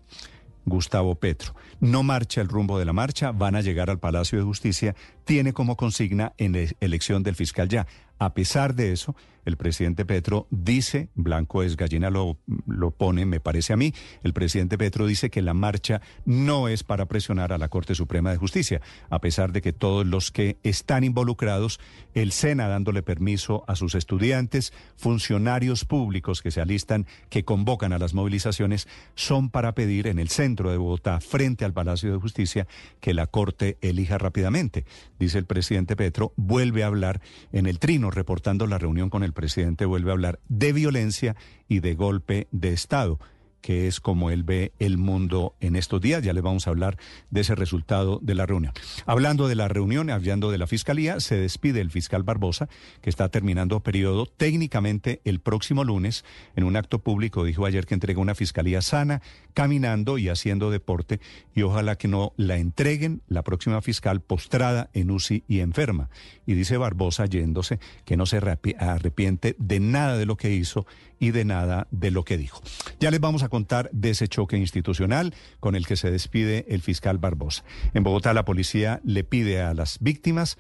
Gustavo 0.65 1.15
Petro. 1.15 1.55
No 1.81 2.03
marcha 2.03 2.41
el 2.41 2.49
rumbo 2.49 2.79
de 2.79 2.85
la 2.85 2.93
marcha, 2.93 3.33
van 3.33 3.57
a 3.57 3.63
llegar 3.63 3.91
al 3.91 3.99
Palacio 3.99 4.39
de 4.39 4.45
Justicia, 4.45 4.95
tiene 5.25 5.53
como 5.53 5.77
consigna 5.77 6.35
en 6.37 6.55
elección 6.81 7.23
del 7.23 7.35
fiscal 7.35 7.69
ya. 7.69 7.87
A 8.19 8.35
pesar 8.35 8.75
de 8.75 8.93
eso, 8.93 9.17
el 9.49 9.57
presidente 9.57 10.05
Petro 10.05 10.47
dice, 10.51 11.09
Blanco 11.15 11.63
es 11.63 11.77
gallina, 11.77 12.11
lo, 12.11 12.39
lo 12.67 12.91
pone, 12.91 13.27
me 13.27 13.41
parece 13.41 13.73
a 13.73 13.77
mí, 13.77 13.93
el 14.23 14.33
presidente 14.33 14.79
Petro 14.79 15.07
dice 15.07 15.31
que 15.31 15.43
la 15.43 15.55
marcha 15.55 16.01
no 16.25 16.69
es 16.69 16.85
para 16.85 17.07
presionar 17.07 17.53
a 17.53 17.59
la 17.59 17.69
Corte 17.69 17.95
Suprema 17.95 18.31
de 18.31 18.37
Justicia, 18.37 18.81
a 19.11 19.21
pesar 19.21 19.53
de 19.53 19.63
que 19.63 19.73
todos 19.73 20.07
los 20.07 20.31
que 20.31 20.59
están 20.63 21.05
involucrados, 21.05 21.81
el 22.15 22.33
SENA 22.33 22.69
dándole 22.69 23.03
permiso 23.03 23.65
a 23.67 23.75
sus 23.75 23.95
estudiantes, 23.95 24.73
funcionarios 24.97 25.85
públicos 25.85 26.43
que 26.43 26.51
se 26.51 26.61
alistan, 26.61 27.07
que 27.31 27.45
convocan 27.45 27.93
a 27.93 27.99
las 27.99 28.15
movilizaciones, 28.15 28.87
son 29.15 29.51
para 29.51 29.75
pedir 29.75 30.07
en 30.07 30.19
el 30.19 30.29
centro 30.29 30.71
de 30.71 30.77
Bogotá, 30.77 31.21
frente 31.21 31.65
al 31.65 31.73
Palacio 31.73 32.13
de 32.13 32.19
Justicia, 32.19 32.67
que 33.01 33.15
la 33.15 33.27
Corte 33.27 33.79
elija 33.81 34.19
rápidamente. 34.19 34.85
Dice 35.19 35.39
el 35.39 35.47
presidente 35.47 35.97
Petro, 35.97 36.33
vuelve 36.37 36.85
a 36.85 36.87
hablar 36.89 37.21
en 37.53 37.67
el 37.67 37.79
trino, 37.79 38.11
reportando 38.11 38.67
la 38.67 38.79
reunión 38.79 39.11
con 39.11 39.23
el 39.23 39.33
presidente 39.39 39.85
vuelve 39.85 40.11
a 40.11 40.15
hablar 40.15 40.41
de 40.49 40.73
violencia 40.73 41.37
y 41.69 41.79
de 41.79 41.95
golpe 41.95 42.49
de 42.51 42.73
Estado 42.73 43.21
que 43.69 43.87
es 43.87 44.01
como 44.01 44.31
él 44.31 44.45
ve 44.45 44.73
el 44.79 44.97
mundo 44.97 45.55
en 45.61 45.77
estos 45.77 46.01
días. 46.01 46.23
Ya 46.23 46.33
le 46.33 46.41
vamos 46.41 46.67
a 46.67 46.71
hablar 46.71 46.97
de 47.29 47.43
ese 47.43 47.55
resultado 47.55 48.19
de 48.23 48.35
la 48.35 48.47
reunión. 48.47 48.73
Hablando 49.05 49.47
de 49.47 49.57
la 49.57 49.69
reunión, 49.69 50.09
hablando 50.09 50.51
de 50.51 50.57
la 50.57 50.67
Fiscalía, 50.67 51.21
se 51.21 51.37
despide 51.37 51.83
el 51.83 51.91
fiscal 51.91 52.23
Barbosa, 52.23 52.71
que 53.03 53.11
está 53.11 53.29
terminando 53.29 53.81
periodo 53.81 54.25
técnicamente 54.25 55.21
el 55.27 55.41
próximo 55.41 55.85
lunes. 55.85 56.25
En 56.57 56.65
un 56.65 56.77
acto 56.77 57.01
público 57.01 57.45
dijo 57.45 57.67
ayer 57.67 57.85
que 57.85 57.93
entrega 57.93 58.23
una 58.23 58.35
Fiscalía 58.35 58.81
sana, 58.81 59.21
caminando 59.53 60.17
y 60.17 60.31
haciendo 60.31 60.71
deporte, 60.71 61.21
y 61.55 61.61
ojalá 61.61 61.97
que 61.97 62.09
no 62.09 62.33
la 62.39 62.57
entreguen 62.57 63.21
la 63.29 63.43
próxima 63.43 63.83
fiscal 63.83 64.23
postrada 64.23 64.89
en 64.95 65.11
UCI 65.11 65.45
y 65.47 65.61
enferma. 65.61 66.09
Y 66.47 66.55
dice 66.55 66.79
Barbosa, 66.79 67.27
yéndose, 67.27 67.81
que 68.07 68.17
no 68.17 68.25
se 68.25 68.39
arrepiente 68.39 69.57
de 69.59 69.79
nada 69.79 70.17
de 70.17 70.25
lo 70.25 70.39
que 70.39 70.55
hizo 70.55 70.87
y 71.19 71.31
de 71.31 71.45
nada 71.45 71.87
de 71.91 72.11
lo 72.11 72.25
que 72.25 72.37
dijo. 72.39 72.63
Ya 73.01 73.11
les 73.11 73.21
vamos 73.21 73.43
a 73.43 73.49
contar 73.49 73.91
de 73.93 74.11
ese 74.11 74.29
choque 74.29 74.57
institucional 74.57 75.35
con 75.61 75.75
el 75.75 75.87
que 75.87 75.97
se 75.97 76.11
despide 76.11 76.67
el 76.69 76.83
fiscal 76.83 77.19
Barbosa. 77.19 77.65
En 77.95 78.03
Bogotá 78.03 78.33
la 78.33 78.45
policía 78.45 79.01
le 79.05 79.25
pide 79.25 79.61
a 79.63 79.75
las 79.75 79.99
víctimas 80.01 80.59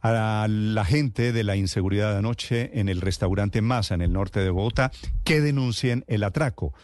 a 0.00 0.46
la 0.48 0.84
gente 0.84 1.32
de 1.32 1.44
la 1.44 1.54
inseguridad 1.54 2.10
de 2.12 2.18
anoche 2.18 2.80
en 2.80 2.88
el 2.88 3.00
restaurante 3.00 3.62
Masa 3.62 3.94
en 3.94 4.02
el 4.02 4.12
norte 4.12 4.40
de 4.40 4.50
Bogotá 4.50 4.90
que 5.24 5.40
denuncien 5.40 6.04
el 6.08 6.24
atraco. 6.24 6.74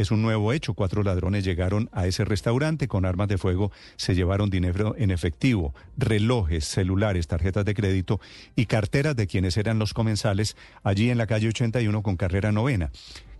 Es 0.00 0.10
un 0.10 0.22
nuevo 0.22 0.54
hecho. 0.54 0.72
Cuatro 0.72 1.02
ladrones 1.02 1.44
llegaron 1.44 1.90
a 1.92 2.06
ese 2.06 2.24
restaurante 2.24 2.88
con 2.88 3.04
armas 3.04 3.28
de 3.28 3.36
fuego, 3.36 3.70
se 3.96 4.14
llevaron 4.14 4.48
dinero 4.48 4.94
en 4.96 5.10
efectivo, 5.10 5.74
relojes, 5.98 6.64
celulares, 6.64 7.26
tarjetas 7.26 7.66
de 7.66 7.74
crédito 7.74 8.18
y 8.56 8.64
carteras 8.64 9.14
de 9.14 9.26
quienes 9.26 9.58
eran 9.58 9.78
los 9.78 9.92
comensales 9.92 10.56
allí 10.84 11.10
en 11.10 11.18
la 11.18 11.26
calle 11.26 11.48
81 11.48 12.02
con 12.02 12.16
carrera 12.16 12.50
novena. 12.50 12.90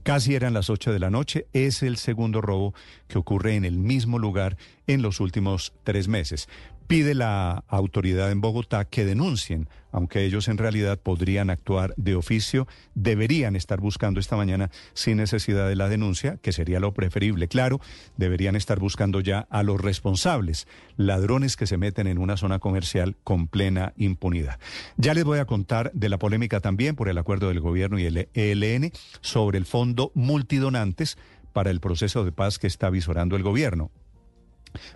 Casi 0.02 0.34
eran 0.34 0.52
las 0.52 0.68
8 0.68 0.92
de 0.92 0.98
la 0.98 1.08
noche. 1.08 1.46
Es 1.54 1.82
el 1.82 1.96
segundo 1.96 2.42
robo 2.42 2.74
que 3.08 3.16
ocurre 3.16 3.54
en 3.54 3.64
el 3.64 3.78
mismo 3.78 4.18
lugar 4.18 4.58
en 4.86 5.00
los 5.00 5.20
últimos 5.20 5.72
tres 5.82 6.08
meses. 6.08 6.46
Pide 6.90 7.14
la 7.14 7.62
autoridad 7.68 8.32
en 8.32 8.40
Bogotá 8.40 8.84
que 8.84 9.04
denuncien, 9.04 9.68
aunque 9.92 10.24
ellos 10.24 10.48
en 10.48 10.58
realidad 10.58 10.98
podrían 10.98 11.48
actuar 11.48 11.94
de 11.96 12.16
oficio, 12.16 12.66
deberían 12.96 13.54
estar 13.54 13.78
buscando 13.78 14.18
esta 14.18 14.34
mañana 14.34 14.72
sin 14.92 15.18
necesidad 15.18 15.68
de 15.68 15.76
la 15.76 15.88
denuncia, 15.88 16.38
que 16.38 16.50
sería 16.50 16.80
lo 16.80 16.92
preferible. 16.92 17.46
Claro, 17.46 17.80
deberían 18.16 18.56
estar 18.56 18.80
buscando 18.80 19.20
ya 19.20 19.46
a 19.50 19.62
los 19.62 19.80
responsables, 19.80 20.66
ladrones 20.96 21.54
que 21.54 21.68
se 21.68 21.76
meten 21.76 22.08
en 22.08 22.18
una 22.18 22.36
zona 22.36 22.58
comercial 22.58 23.16
con 23.22 23.46
plena 23.46 23.92
impunidad. 23.96 24.58
Ya 24.96 25.14
les 25.14 25.22
voy 25.22 25.38
a 25.38 25.44
contar 25.44 25.92
de 25.94 26.08
la 26.08 26.18
polémica 26.18 26.58
también 26.58 26.96
por 26.96 27.08
el 27.08 27.18
acuerdo 27.18 27.50
del 27.50 27.60
gobierno 27.60 28.00
y 28.00 28.06
el 28.06 28.28
ELN 28.34 28.90
sobre 29.20 29.58
el 29.58 29.64
fondo 29.64 30.10
multidonantes 30.16 31.18
para 31.52 31.70
el 31.70 31.78
proceso 31.78 32.24
de 32.24 32.32
paz 32.32 32.58
que 32.58 32.66
está 32.66 32.90
visorando 32.90 33.36
el 33.36 33.44
gobierno 33.44 33.92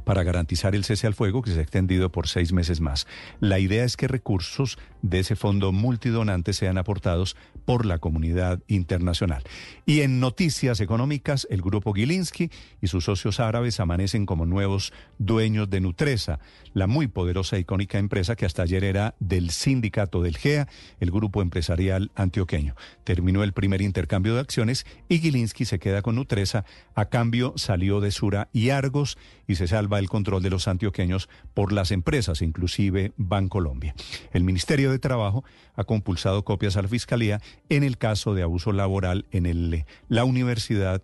para 0.04 0.22
garantizar 0.22 0.74
el 0.74 0.84
cese 0.84 1.06
al 1.06 1.14
fuego 1.14 1.42
que 1.42 1.50
se 1.50 1.58
ha 1.58 1.62
extendido 1.62 2.10
por 2.10 2.28
seis 2.28 2.52
meses 2.52 2.80
más. 2.80 3.06
La 3.40 3.58
idea 3.58 3.84
es 3.84 3.96
que 3.96 4.08
recursos 4.08 4.78
de 5.02 5.20
ese 5.20 5.36
fondo 5.36 5.72
multidonante 5.72 6.52
sean 6.52 6.78
aportados 6.78 7.36
por 7.64 7.86
la 7.86 7.98
comunidad 7.98 8.60
internacional. 8.68 9.42
Y 9.86 10.00
en 10.00 10.20
noticias 10.20 10.80
económicas, 10.80 11.46
el 11.50 11.62
grupo 11.62 11.92
Gilinski 11.92 12.50
y 12.80 12.86
sus 12.86 13.04
socios 13.04 13.40
árabes 13.40 13.80
amanecen 13.80 14.26
como 14.26 14.46
nuevos 14.46 14.92
dueños 15.18 15.68
de 15.70 15.80
Nutresa, 15.80 16.40
la 16.72 16.86
muy 16.86 17.06
poderosa 17.06 17.56
e 17.56 17.60
icónica 17.60 17.98
empresa 17.98 18.36
que 18.36 18.46
hasta 18.46 18.62
ayer 18.62 18.84
era 18.84 19.14
del 19.20 19.50
sindicato 19.50 20.22
del 20.22 20.36
GEA, 20.36 20.68
el 21.00 21.10
grupo 21.10 21.42
empresarial 21.42 22.10
antioqueño. 22.14 22.74
Terminó 23.04 23.42
el 23.42 23.52
primer 23.52 23.82
intercambio 23.82 24.34
de 24.34 24.40
acciones 24.40 24.86
y 25.08 25.18
Gilinski 25.18 25.64
se 25.64 25.78
queda 25.78 26.02
con 26.02 26.16
Nutresa. 26.16 26.64
A 26.94 27.06
cambio 27.06 27.52
salió 27.56 28.00
de 28.00 28.10
Sura 28.10 28.48
y 28.52 28.70
Argos 28.70 29.18
y 29.46 29.56
se 29.56 29.66
salva 29.66 29.98
el 29.98 30.08
control 30.08 30.42
de 30.42 30.50
los 30.50 30.68
antioqueños 30.68 31.28
por 31.54 31.72
las 31.72 31.90
empresas, 31.90 32.42
inclusive 32.42 33.12
Bancolombia. 33.16 33.94
El 34.32 34.44
Ministerio 34.44 34.90
de 34.90 34.98
Trabajo 34.98 35.44
ha 35.74 35.84
compulsado 35.84 36.44
copias 36.44 36.76
a 36.76 36.82
la 36.82 36.88
Fiscalía 36.88 37.40
en 37.68 37.82
el 37.82 37.98
caso 37.98 38.34
de 38.34 38.42
abuso 38.42 38.72
laboral 38.72 39.26
en 39.30 39.84
la 40.08 40.24
universidad 40.24 41.02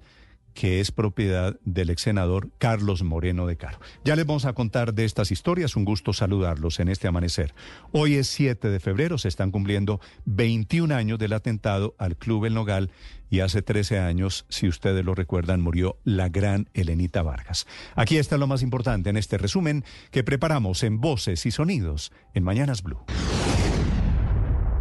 que 0.55 0.81
es 0.81 0.91
propiedad 0.91 1.59
del 1.65 1.91
ex 1.91 2.03
senador 2.03 2.51
Carlos 2.59 3.03
Moreno 3.03 3.47
de 3.47 3.57
Caro. 3.57 3.79
Ya 4.05 4.17
les 4.17 4.27
vamos 4.27 4.45
a 4.45 4.53
contar 4.53 4.95
de 4.95 5.05
estas 5.05 5.31
historias, 5.31 5.77
un 5.77 5.85
gusto 5.85 6.13
saludarlos 6.13 6.81
en 6.81 6.89
este 6.89 7.09
amanecer. 7.09 7.55
Hoy 7.93 8.15
es 8.15 8.29
7 8.29 8.69
de 8.69 8.81
febrero, 8.81 9.19
se 9.19 9.29
están 9.29 9.53
cumpliendo 9.53 10.01
21 10.25 10.95
años 10.95 11.19
del 11.19 11.33
atentado 11.33 11.95
al 11.99 12.17
Club 12.17 12.47
El 12.47 12.55
Nogal 12.55 12.91
y 13.31 13.41
hace 13.41 13.63
13 13.63 14.01
años, 14.01 14.45
si 14.49 14.69
ustedes 14.69 15.05
lo 15.05 15.15
recuerdan, 15.15 15.61
murió 15.61 15.97
la 16.05 16.29
gran 16.29 16.69
Elenita 16.75 17.23
Vargas. 17.23 17.67
Aquí 17.95 18.19
está 18.19 18.37
lo 18.37 18.47
más 18.47 18.63
importante 18.63 19.09
en 19.09 19.17
este 19.17 19.39
resumen 19.39 19.85
que 20.11 20.25
preparamos 20.25 20.83
en 20.83 21.01
Voces 21.01 21.47
y 21.47 21.51
Sonidos 21.53 22.13
en 22.35 22.43
Mañanas 22.43 22.83
Blue. 22.83 23.05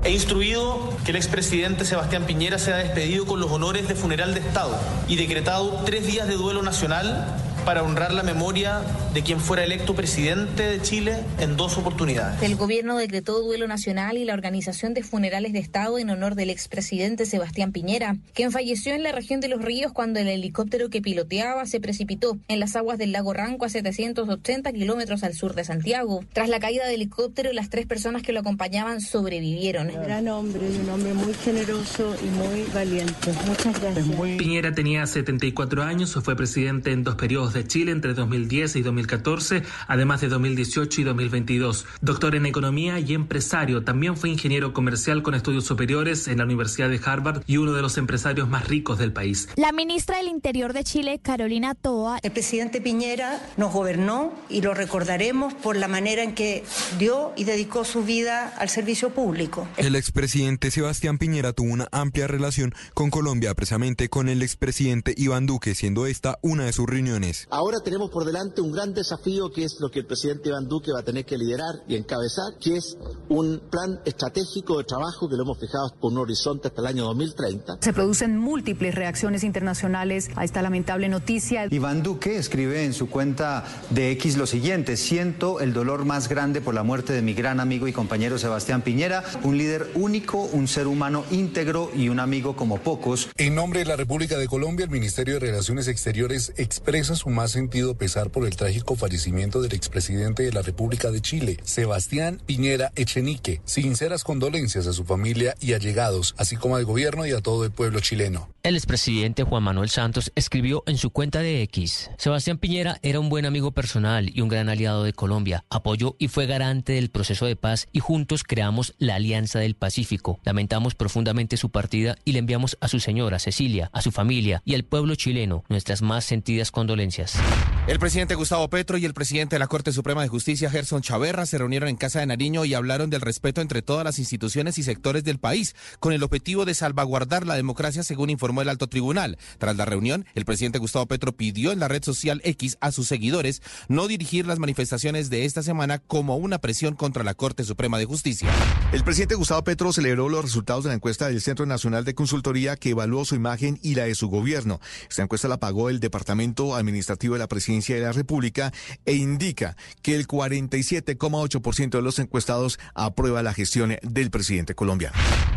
He 0.03 0.11
instruido 0.11 0.97
que 1.03 1.11
el 1.11 1.17
expresidente 1.17 1.83
Sebastián 1.83 2.25
Piñera 2.25 2.57
sea 2.57 2.77
despedido 2.77 3.25
con 3.25 3.41
los 3.41 3.51
honores 3.51 3.87
de 3.87 3.95
funeral 3.95 4.33
de 4.33 4.39
Estado 4.39 4.79
y 5.09 5.17
decretado 5.17 5.83
tres 5.85 6.07
días 6.07 6.27
de 6.27 6.35
duelo 6.35 6.63
nacional 6.63 7.35
para 7.65 7.83
honrar 7.83 8.13
la 8.13 8.23
memoria 8.23 8.81
de 9.13 9.23
quien 9.23 9.39
fuera 9.39 9.63
electo 9.63 9.95
presidente 9.95 10.63
de 10.63 10.81
Chile 10.81 11.17
en 11.39 11.57
dos 11.57 11.77
oportunidades. 11.77 12.41
El 12.41 12.55
gobierno 12.55 12.97
decretó 12.97 13.41
duelo 13.41 13.67
nacional 13.67 14.17
y 14.17 14.25
la 14.25 14.33
organización 14.33 14.93
de 14.93 15.03
funerales 15.03 15.53
de 15.53 15.59
Estado 15.59 15.99
en 15.99 16.09
honor 16.09 16.35
del 16.35 16.49
expresidente 16.49 17.25
Sebastián 17.25 17.71
Piñera, 17.71 18.17
quien 18.33 18.51
falleció 18.51 18.93
en 18.93 19.03
la 19.03 19.11
región 19.11 19.39
de 19.39 19.47
Los 19.47 19.61
Ríos 19.61 19.91
cuando 19.91 20.19
el 20.19 20.27
helicóptero 20.27 20.89
que 20.89 21.01
piloteaba 21.01 21.65
se 21.65 21.79
precipitó 21.79 22.37
en 22.47 22.59
las 22.59 22.75
aguas 22.75 22.97
del 22.97 23.11
lago 23.11 23.33
Ranco 23.33 23.65
a 23.65 23.69
780 23.69 24.71
kilómetros 24.73 25.23
al 25.23 25.33
sur 25.33 25.55
de 25.55 25.63
Santiago. 25.63 26.23
Tras 26.33 26.49
la 26.49 26.59
caída 26.59 26.85
del 26.85 26.95
helicóptero, 26.95 27.51
las 27.53 27.69
tres 27.69 27.85
personas 27.85 28.21
que 28.21 28.33
lo 28.33 28.41
acompañaban 28.41 29.01
sobrevivieron. 29.01 29.89
Un 29.89 30.03
gran 30.03 30.27
hombre, 30.27 30.61
un 30.81 30.89
hombre 30.89 31.13
muy 31.13 31.33
generoso 31.33 32.15
y 32.21 32.27
muy 32.37 32.65
valiente. 32.73 33.33
Muchas 33.47 33.79
gracias. 33.81 34.05
Piñera 34.37 34.73
tenía 34.73 35.05
74 35.05 35.83
años, 35.83 36.17
fue 36.23 36.35
presidente 36.35 36.91
en 36.91 37.03
dos 37.03 37.15
periodos 37.15 37.48
de 37.53 37.65
Chile 37.65 37.91
entre 37.91 38.13
2010 38.13 38.75
y 38.75 38.81
2014, 38.81 39.63
además 39.87 40.21
de 40.21 40.27
2018 40.27 41.01
y 41.01 41.03
2022. 41.03 41.85
Doctor 42.01 42.35
en 42.35 42.45
economía 42.45 42.99
y 42.99 43.13
empresario, 43.13 43.83
también 43.83 44.17
fue 44.17 44.29
ingeniero 44.29 44.73
comercial 44.73 45.23
con 45.23 45.35
estudios 45.35 45.65
superiores 45.65 46.27
en 46.27 46.37
la 46.37 46.45
Universidad 46.45 46.89
de 46.89 46.99
Harvard 47.03 47.43
y 47.47 47.57
uno 47.57 47.73
de 47.73 47.81
los 47.81 47.97
empresarios 47.97 48.49
más 48.49 48.67
ricos 48.67 48.99
del 48.99 49.11
país. 49.11 49.49
La 49.55 49.71
ministra 49.71 50.17
del 50.17 50.27
Interior 50.27 50.73
de 50.73 50.83
Chile, 50.83 51.19
Carolina 51.21 51.75
Toa. 51.75 52.19
El 52.23 52.31
presidente 52.31 52.81
Piñera 52.81 53.41
nos 53.57 53.73
gobernó 53.73 54.33
y 54.49 54.61
lo 54.61 54.73
recordaremos 54.73 55.53
por 55.53 55.75
la 55.75 55.87
manera 55.87 56.23
en 56.23 56.33
que 56.33 56.63
dio 56.97 57.33
y 57.35 57.43
dedicó 57.43 57.83
su 57.85 58.03
vida 58.03 58.53
al 58.57 58.69
servicio 58.69 59.11
público. 59.11 59.67
El 59.77 59.95
expresidente 59.95 60.71
Sebastián 60.71 61.17
Piñera 61.17 61.53
tuvo 61.53 61.71
una 61.71 61.87
amplia 61.91 62.27
relación 62.27 62.73
con 62.93 63.09
Colombia, 63.09 63.53
precisamente 63.53 64.09
con 64.09 64.29
el 64.29 64.41
expresidente 64.41 65.13
Iván 65.17 65.45
Duque, 65.45 65.75
siendo 65.75 66.05
esta 66.05 66.37
una 66.41 66.65
de 66.65 66.73
sus 66.73 66.87
reuniones. 66.87 67.38
Ahora 67.49 67.79
tenemos 67.83 68.09
por 68.09 68.25
delante 68.25 68.61
un 68.61 68.71
gran 68.71 68.93
desafío 68.93 69.51
que 69.51 69.63
es 69.63 69.77
lo 69.79 69.89
que 69.89 69.99
el 69.99 70.05
presidente 70.05 70.49
Iván 70.49 70.67
Duque 70.67 70.91
va 70.91 70.99
a 70.99 71.03
tener 71.03 71.25
que 71.25 71.37
liderar 71.37 71.75
y 71.87 71.95
encabezar, 71.95 72.57
que 72.59 72.77
es 72.77 72.97
un 73.29 73.61
plan 73.69 73.99
estratégico 74.05 74.77
de 74.77 74.83
trabajo 74.83 75.29
que 75.29 75.35
lo 75.35 75.43
hemos 75.43 75.59
fijado 75.59 75.93
con 75.99 76.13
un 76.13 76.19
horizonte 76.19 76.67
hasta 76.67 76.81
el 76.81 76.87
año 76.87 77.05
2030. 77.05 77.77
Se 77.81 77.93
producen 77.93 78.37
múltiples 78.37 78.95
reacciones 78.95 79.43
internacionales 79.43 80.29
a 80.35 80.43
esta 80.43 80.61
lamentable 80.61 81.09
noticia. 81.09 81.67
Iván 81.69 82.03
Duque 82.03 82.37
escribe 82.37 82.83
en 82.83 82.93
su 82.93 83.09
cuenta 83.09 83.65
de 83.89 84.11
X 84.11 84.37
lo 84.37 84.47
siguiente, 84.47 84.97
siento 84.97 85.59
el 85.59 85.73
dolor 85.73 86.05
más 86.05 86.29
grande 86.29 86.61
por 86.61 86.73
la 86.73 86.83
muerte 86.83 87.13
de 87.13 87.21
mi 87.21 87.33
gran 87.33 87.59
amigo 87.59 87.87
y 87.87 87.93
compañero 87.93 88.37
Sebastián 88.37 88.81
Piñera, 88.81 89.23
un 89.43 89.57
líder 89.57 89.89
único, 89.95 90.39
un 90.39 90.67
ser 90.67 90.87
humano 90.87 91.23
íntegro 91.31 91.91
y 91.95 92.09
un 92.09 92.19
amigo 92.19 92.55
como 92.55 92.77
pocos. 92.77 93.29
En 93.37 93.55
nombre 93.55 93.79
de 93.79 93.85
la 93.85 93.95
República 93.95 94.37
de 94.37 94.47
Colombia, 94.47 94.83
el 94.83 94.89
Ministerio 94.91 95.35
de 95.35 95.39
Relaciones 95.39 95.87
Exteriores 95.87 96.53
expresa 96.57 97.15
su 97.15 97.28
más 97.29 97.51
sentido 97.51 97.95
pesar 97.95 98.29
por 98.29 98.45
el 98.45 98.55
trágico 98.55 98.95
fallecimiento 98.95 99.61
del 99.61 99.73
expresidente 99.73 100.43
de 100.43 100.51
la 100.51 100.61
República 100.61 101.11
de 101.11 101.21
Chile, 101.21 101.57
Sebastián 101.63 102.41
Piñera 102.45 102.91
Echenique. 102.95 103.61
Sinceras 103.65 104.23
condolencias 104.23 104.87
a 104.87 104.93
su 104.93 105.05
familia 105.05 105.55
y 105.59 105.73
allegados, 105.73 106.35
así 106.37 106.55
como 106.55 106.75
al 106.75 106.85
gobierno 106.85 107.25
y 107.25 107.31
a 107.31 107.41
todo 107.41 107.65
el 107.65 107.71
pueblo 107.71 107.99
chileno. 107.99 108.49
El 108.63 108.75
expresidente 108.75 109.43
Juan 109.43 109.63
Manuel 109.63 109.89
Santos 109.89 110.31
escribió 110.35 110.83
en 110.85 110.97
su 110.97 111.11
cuenta 111.11 111.39
de 111.39 111.61
X, 111.63 112.09
Sebastián 112.17 112.57
Piñera 112.57 112.99
era 113.03 113.19
un 113.19 113.29
buen 113.29 113.45
amigo 113.45 113.71
personal 113.71 114.29
y 114.33 114.41
un 114.41 114.49
gran 114.49 114.67
aliado 114.69 115.03
de 115.03 115.13
Colombia, 115.13 115.63
apoyó 115.69 116.15
y 116.19 116.27
fue 116.27 116.45
garante 116.45 116.93
del 116.93 117.09
proceso 117.09 117.45
de 117.45 117.55
paz 117.55 117.87
y 117.93 117.99
juntos 117.99 118.43
creamos 118.43 118.95
la 118.97 119.15
Alianza 119.15 119.59
del 119.59 119.75
Pacífico. 119.75 120.39
Lamentamos 120.43 120.95
profundamente 120.95 121.57
su 121.57 121.69
partida 121.69 122.17
y 122.25 122.33
le 122.33 122.39
enviamos 122.39 122.77
a 122.81 122.87
su 122.87 122.99
señora 122.99 123.39
Cecilia, 123.39 123.89
a 123.93 124.01
su 124.01 124.11
familia 124.11 124.61
y 124.65 124.75
al 124.75 124.83
pueblo 124.83 125.15
chileno 125.15 125.63
nuestras 125.69 126.01
más 126.01 126.25
sentidas 126.25 126.71
condolencias. 126.71 127.18
gracias. 127.19 127.78
El 127.89 127.97
presidente 127.97 128.35
Gustavo 128.35 128.69
Petro 128.69 128.99
y 128.99 129.05
el 129.05 129.15
presidente 129.15 129.55
de 129.55 129.59
la 129.59 129.65
Corte 129.65 129.91
Suprema 129.91 130.21
de 130.21 130.27
Justicia, 130.27 130.69
Gerson 130.69 131.01
Chaverra, 131.01 131.47
se 131.47 131.57
reunieron 131.57 131.89
en 131.89 131.95
Casa 131.95 132.19
de 132.19 132.27
Nariño 132.27 132.63
y 132.63 132.75
hablaron 132.75 133.09
del 133.09 133.19
respeto 133.19 133.61
entre 133.61 133.81
todas 133.81 134.05
las 134.05 134.19
instituciones 134.19 134.77
y 134.77 134.83
sectores 134.83 135.23
del 135.23 135.39
país, 135.39 135.75
con 135.99 136.13
el 136.13 136.21
objetivo 136.21 136.65
de 136.65 136.75
salvaguardar 136.75 137.47
la 137.47 137.55
democracia, 137.55 138.03
según 138.03 138.29
informó 138.29 138.61
el 138.61 138.69
alto 138.69 138.85
tribunal. 138.85 139.39
Tras 139.57 139.75
la 139.75 139.85
reunión, 139.85 140.27
el 140.35 140.45
presidente 140.45 140.77
Gustavo 140.77 141.07
Petro 141.07 141.35
pidió 141.35 141.71
en 141.71 141.79
la 141.79 141.87
red 141.87 142.03
social 142.03 142.41
X 142.43 142.77
a 142.79 142.91
sus 142.91 143.07
seguidores 143.07 143.63
no 143.87 144.07
dirigir 144.07 144.45
las 144.45 144.59
manifestaciones 144.59 145.31
de 145.31 145.45
esta 145.45 145.63
semana 145.63 145.97
como 145.97 146.37
una 146.37 146.59
presión 146.59 146.93
contra 146.93 147.23
la 147.23 147.33
Corte 147.33 147.63
Suprema 147.63 147.97
de 147.97 148.05
Justicia. 148.05 148.51
El 148.93 149.03
presidente 149.03 149.33
Gustavo 149.33 149.63
Petro 149.63 149.93
celebró 149.93 150.29
los 150.29 150.43
resultados 150.43 150.83
de 150.83 150.89
la 150.89 150.95
encuesta 150.95 151.27
del 151.27 151.41
Centro 151.41 151.65
Nacional 151.65 152.05
de 152.05 152.13
Consultoría 152.13 152.75
que 152.75 152.91
evaluó 152.91 153.25
su 153.25 153.33
imagen 153.33 153.79
y 153.81 153.95
la 153.95 154.03
de 154.03 154.13
su 154.13 154.27
gobierno. 154.27 154.79
Esta 155.09 155.23
encuesta 155.23 155.47
la 155.47 155.59
pagó 155.59 155.89
el 155.89 155.99
Departamento 155.99 156.75
Administrativo 156.75 157.33
de 157.33 157.39
la 157.39 157.47
Presidencia 157.47 157.78
de 157.79 158.01
la 158.01 158.11
República 158.11 158.71
e 159.05 159.13
indica 159.15 159.75
que 160.01 160.15
el 160.15 160.27
47,8% 160.27 161.89
de 161.89 162.01
los 162.01 162.19
encuestados 162.19 162.79
aprueba 162.93 163.43
la 163.43 163.53
gestión 163.53 163.97
del 164.01 164.29
presidente 164.29 164.75
colombiano. 164.75 165.15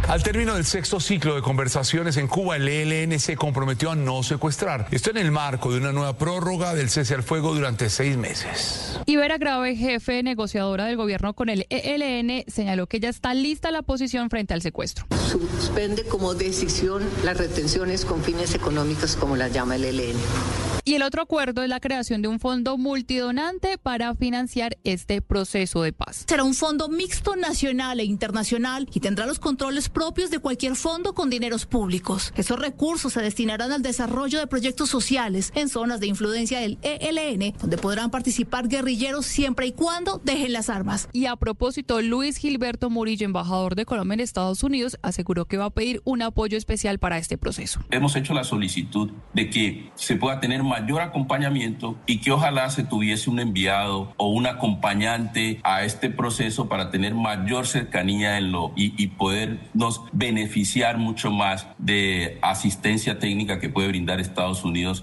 Al 0.08 0.22
término 0.22 0.54
del 0.54 0.64
sexto 0.64 1.00
ciclo 1.00 1.34
de 1.36 1.42
conversaciones 1.42 2.16
en 2.16 2.26
Cuba, 2.26 2.56
el 2.56 2.68
ELN 2.68 3.18
se 3.20 3.36
comprometió 3.36 3.92
a 3.92 3.94
no 3.94 4.22
secuestrar. 4.22 4.88
Esto 4.90 5.10
en 5.10 5.18
el 5.18 5.30
marco 5.30 5.72
de 5.72 5.78
una 5.78 5.92
nueva 5.92 6.18
prórroga 6.18 6.74
del 6.74 6.90
cese 6.90 7.14
al 7.14 7.22
fuego 7.22 7.54
durante 7.54 7.88
seis 7.88 8.16
meses. 8.16 8.98
Ibera 9.06 9.38
Grave, 9.38 9.76
jefe 9.76 10.22
negociadora 10.22 10.86
del 10.86 10.96
gobierno 10.96 11.34
con 11.34 11.48
el 11.48 11.66
ELN, 11.70 12.44
señaló 12.48 12.86
que 12.86 13.00
ya 13.00 13.08
está 13.08 13.32
lista 13.34 13.70
la 13.70 13.82
posición 13.82 14.28
frente 14.28 14.54
al 14.54 14.62
secuestro. 14.62 15.06
Suspende 15.30 16.04
como 16.04 16.34
decisión 16.34 17.02
las 17.24 17.36
retenciones 17.38 18.04
con 18.04 18.22
fines 18.22 18.54
económicos, 18.54 19.16
como 19.16 19.36
las 19.36 19.52
llama 19.52 19.76
el 19.76 19.84
ELN. 19.84 20.16
Y 20.84 20.94
el 20.94 21.02
otro 21.02 21.22
acuerdo 21.22 21.62
es 21.62 21.68
la 21.68 21.78
creación 21.78 22.22
de 22.22 22.28
un 22.28 22.40
fondo 22.40 22.76
multidonante 22.76 23.78
para 23.78 24.16
financiar 24.16 24.78
este 24.82 25.22
proceso 25.22 25.82
de 25.82 25.92
paz. 25.92 26.24
Será 26.26 26.42
un 26.42 26.54
fondo 26.54 26.88
mixto 26.88 27.36
nacional 27.36 28.00
e 28.00 28.04
internacional 28.04 28.88
y 28.92 28.98
tendrá 28.98 29.26
los 29.26 29.38
controles 29.38 29.88
propios 29.88 30.30
de 30.30 30.40
cualquier 30.40 30.74
fondo 30.74 31.14
con 31.14 31.30
dineros 31.30 31.66
públicos. 31.66 32.32
Esos 32.36 32.58
recursos 32.58 33.12
se 33.12 33.22
destinarán 33.22 33.70
al 33.70 33.82
desarrollo 33.82 34.40
de 34.40 34.48
proyectos 34.48 34.90
sociales 34.90 35.52
en 35.54 35.68
zonas 35.68 36.00
de 36.00 36.08
influencia 36.08 36.58
del 36.58 36.78
ELN, 36.82 37.54
donde 37.60 37.78
podrán 37.78 38.10
participar 38.10 38.66
guerrilleros 38.66 39.24
siempre 39.24 39.68
y 39.68 39.72
cuando 39.72 40.20
dejen 40.24 40.52
las 40.52 40.68
armas. 40.68 41.08
Y 41.12 41.26
a 41.26 41.36
propósito, 41.36 42.02
Luis 42.02 42.38
Gilberto 42.38 42.90
Murillo, 42.90 43.24
embajador 43.24 43.76
de 43.76 43.84
Colombia 43.84 44.14
en 44.14 44.20
Estados 44.20 44.64
Unidos, 44.64 44.98
aseguró 45.02 45.44
que 45.44 45.58
va 45.58 45.66
a 45.66 45.70
pedir 45.70 46.02
un 46.04 46.22
apoyo 46.22 46.58
especial 46.58 46.98
para 46.98 47.18
este 47.18 47.38
proceso. 47.38 47.80
Hemos 47.92 48.16
hecho 48.16 48.34
la 48.34 48.42
solicitud 48.42 49.12
de 49.32 49.48
que 49.48 49.92
se 49.94 50.16
pueda 50.16 50.40
tener 50.40 50.64
mayor 50.72 51.02
acompañamiento 51.02 51.96
y 52.06 52.18
que 52.18 52.32
ojalá 52.32 52.70
se 52.70 52.82
tuviese 52.82 53.28
un 53.28 53.40
enviado 53.40 54.14
o 54.16 54.28
un 54.28 54.46
acompañante 54.46 55.60
a 55.64 55.84
este 55.84 56.08
proceso 56.08 56.66
para 56.66 56.90
tener 56.90 57.14
mayor 57.14 57.66
cercanía 57.66 58.38
en 58.38 58.52
lo 58.52 58.72
y, 58.74 58.94
y 58.96 59.08
podernos 59.08 60.00
beneficiar 60.12 60.96
mucho 60.96 61.30
más 61.30 61.66
de 61.76 62.38
asistencia 62.40 63.18
técnica 63.18 63.60
que 63.60 63.68
puede 63.68 63.88
brindar 63.88 64.18
Estados 64.18 64.64
Unidos. 64.64 65.02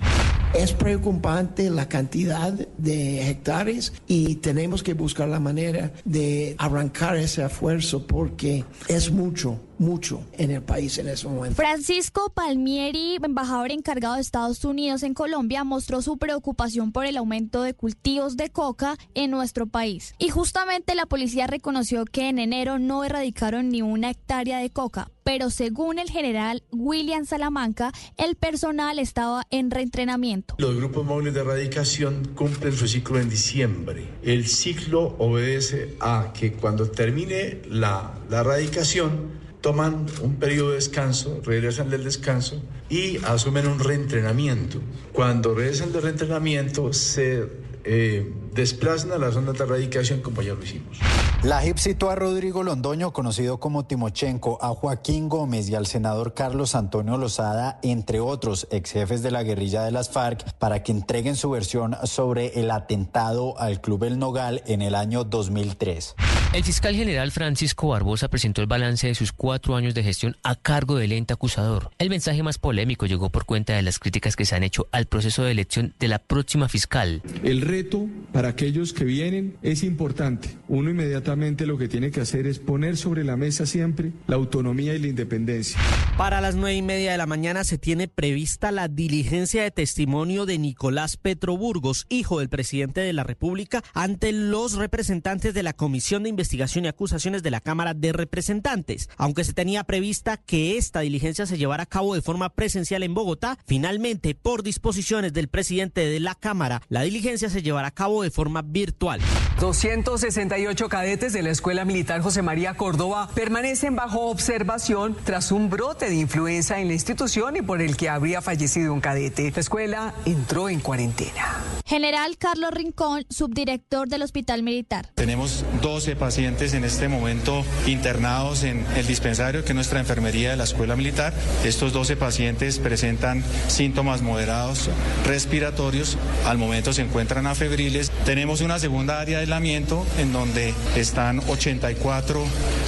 Es 0.56 0.74
preocupante 0.74 1.70
la 1.70 1.88
cantidad 1.88 2.52
de 2.52 3.30
hectáreas 3.30 3.94
y 4.08 4.38
tenemos 4.38 4.82
que 4.82 4.96
buscar 4.96 5.28
la 5.28 5.40
manera 5.40 5.92
de 6.04 6.56
arrancar 6.58 7.16
ese 7.16 7.46
esfuerzo 7.46 8.08
porque 8.08 8.66
es 8.88 9.12
mucho 9.12 9.60
mucho 9.80 10.22
en 10.34 10.52
el 10.52 10.62
país 10.62 10.98
en 10.98 11.08
ese 11.08 11.28
momento. 11.28 11.56
Francisco 11.56 12.32
Palmieri, 12.34 13.18
embajador 13.24 13.72
encargado 13.72 14.16
de 14.16 14.22
Estados 14.22 14.64
Unidos 14.66 15.04
en 15.04 15.14
Colombia, 15.14 15.64
mostró 15.64 16.02
su 16.02 16.18
preocupación 16.18 16.92
por 16.92 17.06
el 17.06 17.18
aumento 17.18 17.64
de 17.64 17.74
cultivos 17.74 18.38
de 18.38 18.50
coca 18.50 18.98
en 19.16 19.32
nuestro 19.32 19.68
país. 19.68 20.14
Y 20.20 20.30
justamente 20.30 20.96
la 20.96 21.06
policía 21.06 21.48
reconoció 21.48 22.06
que 22.06 22.30
en 22.30 22.40
enero 22.40 22.80
no 22.80 23.04
erradicaron 23.04 23.70
ni 23.70 23.82
una 23.82 24.12
hectárea 24.12 24.60
de 24.60 24.70
coca, 24.70 25.10
pero 25.24 25.50
según 25.50 26.00
el 26.00 26.10
general 26.10 26.64
William 26.72 27.26
Salamanca, 27.26 27.92
el 28.18 28.36
personal 28.36 29.00
estaba 29.00 29.44
en 29.50 29.72
reentrenamiento. 29.72 30.56
Los 30.58 30.76
grupos 30.76 31.06
móviles 31.06 31.34
de 31.34 31.42
erradicación 31.42 32.34
cumplen 32.36 32.74
su 32.74 32.88
ciclo 32.88 33.20
en 33.20 33.30
diciembre. 33.30 34.08
El 34.24 34.48
ciclo 34.48 35.16
obedece 35.20 35.96
a 36.00 36.34
que 36.34 36.54
cuando 36.54 36.90
termine 36.90 37.62
la, 37.70 38.14
la 38.30 38.40
erradicación, 38.40 39.49
toman 39.62 40.06
un 40.22 40.36
periodo 40.36 40.70
de 40.70 40.76
descanso, 40.76 41.42
regresan 41.44 41.90
del 41.90 42.04
descanso 42.04 42.62
y 42.90 43.18
asumen 43.26 43.68
un 43.68 43.80
reentrenamiento. 43.80 44.80
Cuando 45.12 45.54
regresan 45.54 45.92
del 45.92 46.04
reentrenamiento 46.04 46.94
se 46.94 47.48
eh, 47.84 48.34
desplazan 48.54 49.12
a 49.12 49.18
la 49.18 49.32
zona 49.32 49.54
de 49.54 49.64
erradicación 49.64 50.22
como 50.22 50.42
ya 50.42 50.54
lo 50.54 50.64
hicimos. 50.64 51.00
La 51.44 51.62
JIP 51.62 51.78
citó 51.78 52.10
a 52.10 52.16
Rodrigo 52.16 52.64
Londoño, 52.64 53.14
conocido 53.14 53.62
como 53.62 53.86
Timochenko, 53.86 54.58
a 54.62 54.70
Joaquín 54.70 55.30
Gómez 55.30 55.70
y 55.70 55.76
al 55.76 55.88
senador 55.88 56.34
Carlos 56.34 56.76
Antonio 56.76 57.18
Lozada, 57.18 57.80
entre 57.82 58.20
otros 58.20 58.68
ex 58.72 58.92
jefes 58.92 59.24
de 59.24 59.32
la 59.32 59.44
guerrilla 59.44 59.84
de 59.84 59.92
las 59.92 60.10
FARC, 60.10 60.52
para 60.58 60.84
que 60.84 60.92
entreguen 60.92 61.38
su 61.38 61.50
versión 61.50 61.96
sobre 62.04 62.60
el 62.60 62.70
atentado 62.72 63.58
al 63.58 63.80
Club 63.80 64.04
El 64.04 64.20
Nogal 64.20 64.64
en 64.66 64.82
el 64.82 64.96
año 64.96 65.24
2003. 65.24 66.16
El 66.52 66.64
fiscal 66.64 66.96
general 66.96 67.32
Francisco 67.32 67.90
Barbosa 67.90 68.28
presentó 68.28 68.62
el 68.62 68.68
balance 68.68 69.06
de 69.06 69.14
sus 69.14 69.32
cuatro 69.32 69.76
años 69.76 69.94
de 69.94 70.04
gestión 70.04 70.36
a 70.44 70.56
cargo 70.56 70.96
del 70.96 71.12
ente 71.12 71.32
acusador. 71.32 71.92
El 72.00 72.10
mensaje 72.10 72.42
más 72.42 72.58
polémico 72.58 73.06
llegó 73.06 73.30
por 73.30 73.46
cuenta 73.46 73.76
de 73.76 73.84
las 73.84 74.00
críticas 74.00 74.36
que 74.36 74.46
se 74.46 74.56
han 74.56 74.64
hecho 74.64 74.88
al 74.92 75.06
proceso 75.06 75.44
de 75.44 75.52
elección 75.52 75.94
de 76.00 76.08
la 76.08 76.18
próxima 76.18 76.68
fiscal. 76.68 77.22
El 77.44 77.62
reto 77.80 78.10
para 78.34 78.50
aquellos 78.50 78.92
que 78.92 79.06
vienen 79.06 79.56
es 79.62 79.84
importante. 79.84 80.50
Uno 80.68 80.90
inmediatamente 80.90 81.66
lo 81.66 81.78
que 81.78 81.88
tiene 81.88 82.12
que 82.12 82.20
hacer 82.20 82.46
es 82.46 82.60
poner 82.60 82.98
sobre 82.98 83.24
la 83.24 83.38
mesa 83.38 83.66
siempre 83.66 84.12
la 84.28 84.36
autonomía 84.36 84.94
y 84.94 85.00
la 85.00 85.08
independencia. 85.08 85.80
Para 86.18 86.42
las 86.42 86.56
nueve 86.56 86.76
y 86.76 86.82
media 86.82 87.14
de 87.14 87.18
la 87.18 87.26
mañana 87.26 87.64
se 87.64 87.78
tiene 87.78 88.10
prevista 88.10 88.72
la 88.72 88.90
diligencia 88.90 89.64
de 89.64 89.72
testimonio 89.72 90.46
de 90.46 90.58
Nicolás 90.58 91.16
Petro 91.16 91.56
Burgos, 91.56 92.06
hijo 92.10 92.40
del 92.40 92.50
presidente 92.50 93.00
de 93.00 93.14
la 93.14 93.24
República, 93.24 93.82
ante 93.94 94.34
los 94.34 94.76
representantes 94.76 95.54
de 95.54 95.64
la 95.64 95.72
Comisión 95.72 96.24
de 96.24 96.30
Investigación 96.30 96.84
y 96.84 96.90
Acusaciones 96.90 97.44
de 97.44 97.52
la 97.52 97.62
Cámara 97.62 97.94
de 97.94 98.12
Representantes. 98.12 99.10
Aunque 99.16 99.46
se 99.46 99.54
tenía 99.54 99.86
prevista 99.86 100.36
que 100.36 100.78
esta 100.78 101.00
diligencia 101.00 101.46
se 101.46 101.58
llevara 101.58 101.84
a 101.84 101.90
cabo 101.90 102.14
de 102.14 102.22
forma 102.22 102.50
presencial 102.50 103.04
en 103.04 103.14
Bogotá, 103.14 103.58
finalmente, 103.66 104.36
por 104.36 104.64
disposiciones 104.64 105.32
del 105.32 105.48
presidente 105.48 106.02
de 106.02 106.20
la 106.20 106.36
Cámara, 106.36 106.82
la 106.90 107.04
diligencia 107.04 107.50
se 107.50 107.59
llevará 107.62 107.88
a 107.88 107.92
cabo 107.92 108.24
de 108.24 108.32
forma 108.32 108.62
virtual. 108.62 109.22
268 109.60 110.90
cadetes 110.90 111.34
de 111.34 111.42
la 111.42 111.50
Escuela 111.50 111.84
Militar 111.84 112.22
José 112.22 112.42
María 112.42 112.76
Córdoba 112.76 113.30
permanecen 113.36 113.96
bajo 113.96 114.30
observación 114.30 115.18
tras 115.26 115.52
un 115.52 115.70
brote 115.70 116.10
de 116.10 116.16
influenza 116.16 116.80
en 116.80 116.88
la 116.88 116.94
institución 116.94 117.58
y 117.58 117.62
por 117.62 117.82
el 117.82 117.98
que 117.98 118.10
habría 118.10 118.42
fallecido 118.42 118.94
un 118.94 119.02
cadete. 119.02 119.52
La 119.54 119.60
escuela 119.60 120.14
entró 120.26 120.70
en 120.70 120.80
cuarentena. 120.80 121.64
General 121.86 122.38
Carlos 122.38 122.72
Rincón, 122.72 123.26
subdirector 123.32 124.08
del 124.08 124.22
Hospital 124.22 124.62
Militar. 124.62 125.10
Tenemos 125.16 125.66
12 125.82 126.16
pacientes 126.16 126.76
en 126.76 126.84
este 126.84 127.08
momento 127.08 127.66
internados 127.88 128.64
en 128.64 128.86
el 128.96 129.08
dispensario, 129.08 129.64
que 129.64 129.70
es 129.70 129.76
nuestra 129.76 130.00
enfermería 130.00 130.52
de 130.52 130.58
la 130.58 130.66
Escuela 130.66 130.96
Militar. 130.96 131.34
Estos 131.64 131.92
12 131.92 132.16
pacientes 132.16 132.78
presentan 132.78 133.44
síntomas 133.68 134.22
moderados 134.22 134.90
respiratorios. 135.26 136.18
Al 136.46 136.60
momento 136.60 136.94
se 136.94 137.02
encuentran 137.02 137.48
afebriles. 137.50 138.12
Tenemos 138.26 138.62
una 138.62 138.80
segunda 138.80 139.20
área 139.20 139.38
de 139.38 139.44
aislamiento 139.44 140.06
en 140.18 140.32
donde 140.32 140.74
están 140.96 141.40
84 141.48 142.44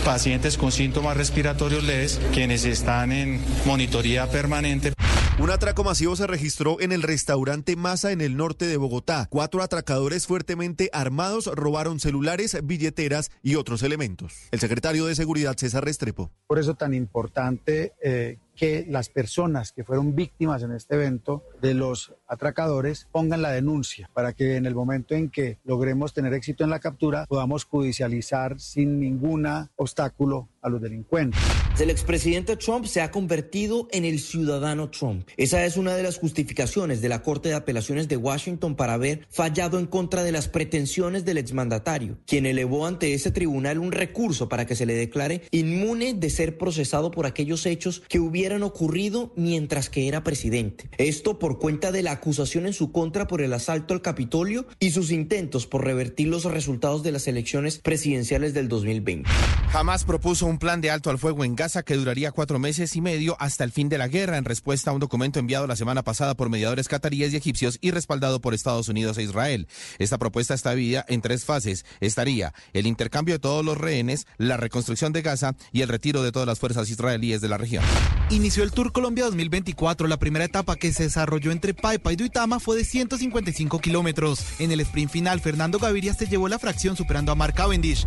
pacientes 0.05 0.57
con 0.57 0.71
síntomas 0.71 1.17
respiratorios 1.17 1.83
leves, 1.83 2.21
quienes 2.33 2.65
están 2.65 3.11
en 3.11 3.39
monitoría 3.65 4.29
permanente. 4.29 4.93
Un 5.41 5.49
atraco 5.49 5.83
masivo 5.83 6.15
se 6.15 6.27
registró 6.27 6.79
en 6.81 6.91
el 6.91 7.01
restaurante 7.01 7.75
Masa 7.75 8.11
en 8.11 8.21
el 8.21 8.37
norte 8.37 8.67
de 8.67 8.77
Bogotá. 8.77 9.27
Cuatro 9.31 9.63
atracadores 9.63 10.27
fuertemente 10.27 10.91
armados 10.93 11.47
robaron 11.47 11.99
celulares, 11.99 12.55
billeteras 12.63 13.31
y 13.41 13.55
otros 13.55 13.81
elementos. 13.81 14.33
El 14.51 14.59
secretario 14.59 15.07
de 15.07 15.15
Seguridad, 15.15 15.57
César 15.57 15.83
Restrepo. 15.83 16.29
Por 16.45 16.59
eso 16.59 16.75
tan 16.75 16.93
importante 16.93 17.93
eh, 18.03 18.37
que 18.55 18.85
las 18.87 19.09
personas 19.09 19.71
que 19.71 19.83
fueron 19.83 20.15
víctimas 20.15 20.63
en 20.63 20.71
este 20.71 20.95
evento 20.95 21.43
de 21.61 21.73
los 21.73 22.13
atracadores 22.27 23.07
pongan 23.11 23.41
la 23.41 23.51
denuncia 23.51 24.09
para 24.13 24.33
que 24.33 24.55
en 24.55 24.65
el 24.65 24.75
momento 24.75 25.15
en 25.15 25.29
que 25.29 25.59
logremos 25.63 26.13
tener 26.13 26.33
éxito 26.33 26.63
en 26.63 26.69
la 26.69 26.79
captura 26.79 27.25
podamos 27.27 27.65
judicializar 27.65 28.59
sin 28.59 28.99
ningún 28.99 29.47
obstáculo 29.75 30.49
a 30.61 30.69
los 30.69 30.81
delincuentes. 30.81 31.41
El 31.79 31.89
expresidente 31.89 32.57
Trump 32.57 32.85
se 32.85 33.01
ha 33.01 33.09
convertido 33.09 33.87
en 33.91 34.05
el 34.05 34.19
ciudadano 34.19 34.91
Trump. 34.91 35.27
Esa 35.35 35.65
es 35.65 35.77
una 35.77 35.95
de 35.95 36.03
las 36.03 36.19
justificaciones 36.19 37.01
de 37.01 37.09
la 37.09 37.23
Corte 37.23 37.49
de 37.49 37.55
Apelaciones 37.55 38.07
de 38.07 38.17
Washington 38.17 38.75
para 38.75 38.93
haber 38.93 39.25
fallado 39.31 39.79
en 39.79 39.87
contra 39.87 40.23
de 40.23 40.31
las 40.31 40.47
pretensiones 40.47 41.25
del 41.25 41.39
exmandatario, 41.39 42.19
quien 42.27 42.45
elevó 42.45 42.85
ante 42.85 43.13
ese 43.13 43.31
tribunal 43.31 43.79
un 43.79 43.91
recurso 43.91 44.47
para 44.47 44.65
que 44.65 44.75
se 44.75 44.85
le 44.85 44.93
declare 44.93 45.43
inmune 45.49 46.13
de 46.13 46.29
ser 46.29 46.57
procesado 46.57 47.09
por 47.09 47.25
aquellos 47.25 47.65
hechos 47.65 48.03
que 48.07 48.19
hubieran 48.51 48.63
ocurrido 48.63 49.31
mientras 49.37 49.89
que 49.89 50.09
era 50.09 50.25
presidente. 50.25 50.89
Esto 50.97 51.39
por 51.39 51.57
cuenta 51.57 51.93
de 51.93 52.03
la 52.03 52.11
acusación 52.11 52.65
en 52.65 52.73
su 52.73 52.91
contra 52.91 53.25
por 53.25 53.41
el 53.41 53.53
asalto 53.53 53.93
al 53.93 54.01
Capitolio 54.01 54.65
y 54.77 54.91
sus 54.91 55.11
intentos 55.11 55.67
por 55.67 55.85
revertir 55.85 56.27
los 56.27 56.43
resultados 56.43 57.01
de 57.01 57.13
las 57.13 57.29
elecciones 57.29 57.79
presidenciales 57.79 58.53
del 58.53 58.67
2020. 58.67 59.29
Jamás 59.71 60.03
propuso 60.03 60.47
un 60.47 60.57
plan 60.57 60.81
de 60.81 60.91
alto 60.91 61.09
al 61.09 61.17
fuego 61.17 61.45
en 61.45 61.55
Gaza 61.55 61.83
que 61.83 61.95
duraría 61.95 62.33
cuatro 62.33 62.59
meses 62.59 62.93
y 62.97 63.01
medio 63.01 63.37
hasta 63.39 63.63
el 63.63 63.71
fin 63.71 63.87
de 63.87 63.97
la 63.97 64.09
guerra 64.09 64.37
en 64.37 64.43
respuesta 64.43 64.91
a 64.91 64.93
un 64.93 64.99
documento 64.99 65.39
enviado 65.39 65.65
la 65.65 65.77
semana 65.77 66.03
pasada 66.03 66.35
por 66.35 66.49
mediadores 66.49 66.89
cataríes 66.89 67.31
y 67.31 67.37
egipcios 67.37 67.77
y 67.79 67.91
respaldado 67.91 68.41
por 68.41 68.53
Estados 68.53 68.89
Unidos 68.89 69.17
e 69.17 69.23
Israel. 69.23 69.69
Esta 69.97 70.17
propuesta 70.17 70.53
está 70.53 70.75
dividida 70.75 71.05
en 71.07 71.21
tres 71.21 71.45
fases. 71.45 71.85
Estaría 72.01 72.53
el 72.73 72.85
intercambio 72.85 73.35
de 73.35 73.39
todos 73.39 73.63
los 73.63 73.77
rehenes, 73.77 74.27
la 74.37 74.57
reconstrucción 74.57 75.13
de 75.13 75.21
Gaza 75.21 75.55
y 75.71 75.83
el 75.83 75.87
retiro 75.87 76.21
de 76.21 76.33
todas 76.33 76.47
las 76.47 76.59
fuerzas 76.59 76.89
israelíes 76.89 77.39
de 77.39 77.47
la 77.47 77.57
región. 77.57 77.85
Inició 78.31 78.63
el 78.63 78.71
Tour 78.71 78.93
Colombia 78.93 79.25
2024. 79.25 80.07
La 80.07 80.17
primera 80.17 80.45
etapa 80.45 80.77
que 80.77 80.93
se 80.93 81.03
desarrolló 81.03 81.51
entre 81.51 81.73
Paipa 81.73 82.13
y 82.13 82.15
Duitama 82.15 82.61
fue 82.61 82.77
de 82.77 82.85
155 82.85 83.79
kilómetros. 83.79 84.59
En 84.59 84.71
el 84.71 84.79
sprint 84.79 85.11
final, 85.11 85.41
Fernando 85.41 85.79
Gaviria 85.79 86.13
se 86.13 86.27
llevó 86.27 86.47
la 86.47 86.57
fracción 86.57 86.95
superando 86.95 87.33
a 87.33 87.35
Mark 87.35 87.55
Cavendish. 87.55 88.05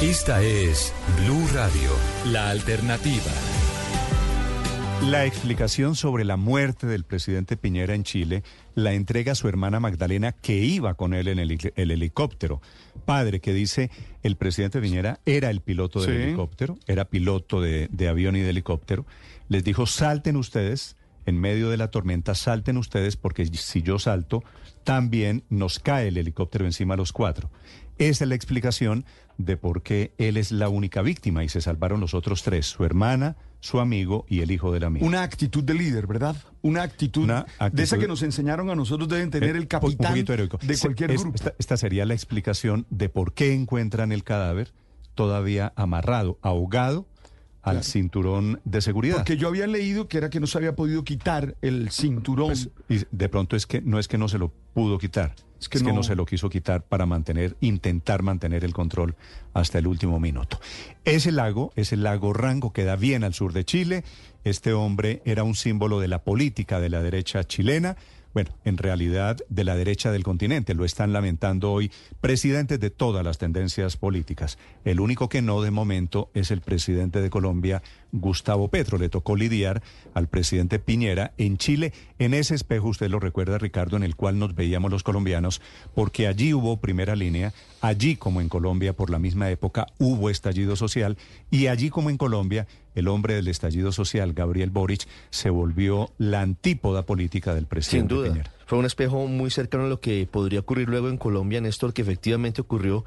Esta 0.00 0.42
es 0.42 0.90
Blue 1.20 1.46
Radio, 1.52 1.90
la 2.24 2.48
alternativa. 2.48 3.55
La 5.02 5.24
explicación 5.24 5.94
sobre 5.94 6.24
la 6.24 6.36
muerte 6.36 6.86
del 6.86 7.04
presidente 7.04 7.56
Piñera 7.56 7.94
en 7.94 8.02
Chile 8.02 8.42
la 8.74 8.92
entrega 8.92 9.36
su 9.36 9.46
hermana 9.48 9.78
Magdalena, 9.78 10.32
que 10.32 10.56
iba 10.58 10.94
con 10.94 11.14
él 11.14 11.28
en 11.28 11.38
el, 11.38 11.56
el 11.76 11.90
helicóptero. 11.92 12.60
Padre 13.04 13.40
que 13.40 13.52
dice, 13.52 13.90
el 14.24 14.36
presidente 14.36 14.80
Piñera 14.80 15.20
era 15.24 15.50
el 15.50 15.60
piloto 15.60 16.00
del 16.02 16.10
Sí. 16.16 16.22
helicóptero, 16.22 16.76
era 16.88 17.04
piloto 17.04 17.60
de, 17.60 17.88
de 17.92 18.08
avión 18.08 18.34
y 18.34 18.40
de 18.40 18.50
helicóptero. 18.50 19.06
Les 19.48 19.62
dijo, 19.62 19.86
salten 19.86 20.36
ustedes, 20.36 20.96
en 21.24 21.38
medio 21.40 21.70
de 21.70 21.76
la 21.76 21.90
tormenta, 21.92 22.34
salten 22.34 22.76
ustedes 22.76 23.16
porque 23.16 23.46
si 23.46 23.82
yo 23.82 24.00
salto, 24.00 24.42
también 24.82 25.44
nos 25.50 25.78
cae 25.78 26.08
el 26.08 26.16
helicóptero 26.16 26.64
encima 26.64 26.94
a 26.94 26.96
los 26.96 27.12
cuatro. 27.12 27.50
Esa 27.98 28.24
es 28.24 28.28
la 28.28 28.34
explicación 28.34 29.04
de 29.38 29.56
por 29.56 29.82
qué 29.82 30.12
él 30.18 30.36
es 30.36 30.50
la 30.50 30.68
única 30.68 31.02
víctima 31.02 31.44
y 31.44 31.48
se 31.48 31.60
salvaron 31.60 32.00
los 32.00 32.12
otros 32.14 32.42
tres, 32.42 32.66
su 32.66 32.84
hermana, 32.84 33.36
su 33.66 33.80
amigo 33.80 34.24
y 34.28 34.40
el 34.40 34.50
hijo 34.50 34.72
del 34.72 34.84
amigo. 34.84 35.04
Una 35.04 35.22
actitud 35.22 35.62
de 35.62 35.74
líder, 35.74 36.06
¿verdad? 36.06 36.36
Una 36.62 36.82
actitud, 36.82 37.28
de 37.28 37.82
esa 37.82 37.98
que 37.98 38.08
nos 38.08 38.22
enseñaron 38.22 38.70
a 38.70 38.74
nosotros 38.74 39.08
deben 39.08 39.30
tener 39.30 39.56
Eh, 39.56 39.58
el 39.58 39.68
capitán 39.68 40.14
de 40.14 40.78
cualquier 40.80 41.12
grupo. 41.18 41.34
Esta, 41.34 41.54
esta 41.58 41.76
sería 41.76 42.06
la 42.06 42.14
explicación 42.14 42.86
de 42.90 43.08
por 43.08 43.34
qué 43.34 43.52
encuentran 43.52 44.12
el 44.12 44.22
cadáver 44.24 44.72
todavía 45.14 45.72
amarrado, 45.76 46.38
ahogado 46.42 47.06
al 47.62 47.82
cinturón 47.82 48.60
de 48.64 48.80
seguridad. 48.80 49.16
Porque 49.16 49.36
yo 49.36 49.48
había 49.48 49.66
leído 49.66 50.06
que 50.06 50.18
era 50.18 50.30
que 50.30 50.38
no 50.38 50.46
se 50.46 50.58
había 50.58 50.76
podido 50.76 51.02
quitar 51.02 51.56
el 51.62 51.90
cinturón. 51.90 52.48
Pues, 52.48 52.70
y 52.88 53.04
de 53.10 53.28
pronto 53.28 53.56
es 53.56 53.66
que 53.66 53.80
no 53.80 53.98
es 53.98 54.06
que 54.06 54.18
no 54.18 54.28
se 54.28 54.38
lo 54.38 54.52
pudo 54.72 54.98
quitar, 54.98 55.34
es 55.60 55.68
que, 55.68 55.78
que 55.78 55.84
no. 55.84 55.94
no- 55.94 56.02
se 56.02 56.14
lo 56.16 56.26
quiso 56.26 56.48
quitar 56.48 56.82
para 56.82 57.06
mantener, 57.06 57.56
intentar 57.60 58.22
mantener 58.22 58.64
el 58.64 58.72
control 58.72 59.16
hasta 59.54 59.78
el 59.78 59.86
último 59.86 60.20
minuto. 60.20 60.60
Ese 61.04 61.32
lago, 61.32 61.72
ese 61.76 61.96
lago 61.96 62.32
Rango, 62.32 62.72
queda 62.72 62.96
bien 62.96 63.24
al 63.24 63.34
sur 63.34 63.52
de 63.52 63.64
Chile. 63.64 64.04
Este 64.44 64.72
hombre 64.72 65.22
era 65.24 65.42
un 65.44 65.54
símbolo 65.54 65.98
de 66.00 66.08
la 66.08 66.22
política 66.22 66.78
de 66.80 66.90
la 66.90 67.02
derecha 67.02 67.42
chilena. 67.44 67.96
Bueno, 68.34 68.50
en 68.66 68.76
realidad 68.76 69.38
de 69.48 69.64
la 69.64 69.76
derecha 69.76 70.12
del 70.12 70.22
continente. 70.22 70.74
Lo 70.74 70.84
están 70.84 71.14
lamentando 71.14 71.72
hoy 71.72 71.90
presidentes 72.20 72.78
de 72.78 72.90
todas 72.90 73.24
las 73.24 73.38
tendencias 73.38 73.96
políticas. 73.96 74.58
El 74.84 75.00
único 75.00 75.30
que 75.30 75.40
no 75.40 75.62
de 75.62 75.70
momento 75.70 76.30
es 76.34 76.50
el 76.50 76.60
presidente 76.60 77.22
de 77.22 77.30
Colombia, 77.30 77.82
Gustavo 78.20 78.68
Petro. 78.68 78.98
Le 78.98 79.08
tocó 79.08 79.36
lidiar 79.36 79.82
al 80.14 80.28
presidente 80.28 80.78
Piñera 80.78 81.32
en 81.38 81.56
Chile, 81.58 81.92
en 82.18 82.34
ese 82.34 82.54
espejo, 82.54 82.88
usted 82.88 83.10
lo 83.10 83.20
recuerda, 83.20 83.58
Ricardo, 83.58 83.96
en 83.96 84.02
el 84.02 84.16
cual 84.16 84.38
nos 84.38 84.54
veíamos 84.54 84.90
los 84.90 85.02
colombianos, 85.02 85.60
porque 85.94 86.26
allí 86.26 86.54
hubo 86.54 86.78
primera 86.78 87.14
línea, 87.16 87.52
allí 87.80 88.16
como 88.16 88.40
en 88.40 88.48
Colombia 88.48 88.94
por 88.94 89.10
la 89.10 89.18
misma 89.18 89.50
época 89.50 89.86
hubo 89.98 90.30
estallido 90.30 90.76
social 90.76 91.16
y 91.50 91.66
allí 91.66 91.90
como 91.90 92.10
en 92.10 92.16
Colombia 92.16 92.66
el 92.94 93.08
hombre 93.08 93.34
del 93.34 93.48
estallido 93.48 93.92
social, 93.92 94.32
Gabriel 94.32 94.70
Boric, 94.70 95.06
se 95.30 95.50
volvió 95.50 96.10
la 96.16 96.40
antípoda 96.40 97.04
política 97.04 97.52
del 97.54 97.64
Sin 97.64 97.68
presidente 97.68 98.14
duda. 98.14 98.28
Piñera. 98.30 98.52
Fue 98.66 98.78
un 98.78 98.86
espejo 98.86 99.26
muy 99.28 99.50
cercano 99.50 99.84
a 99.84 99.88
lo 99.88 100.00
que 100.00 100.26
podría 100.26 100.60
ocurrir 100.60 100.88
luego 100.88 101.08
en 101.08 101.18
Colombia, 101.18 101.60
Néstor, 101.60 101.92
que 101.92 102.02
efectivamente 102.02 102.62
ocurrió. 102.62 103.04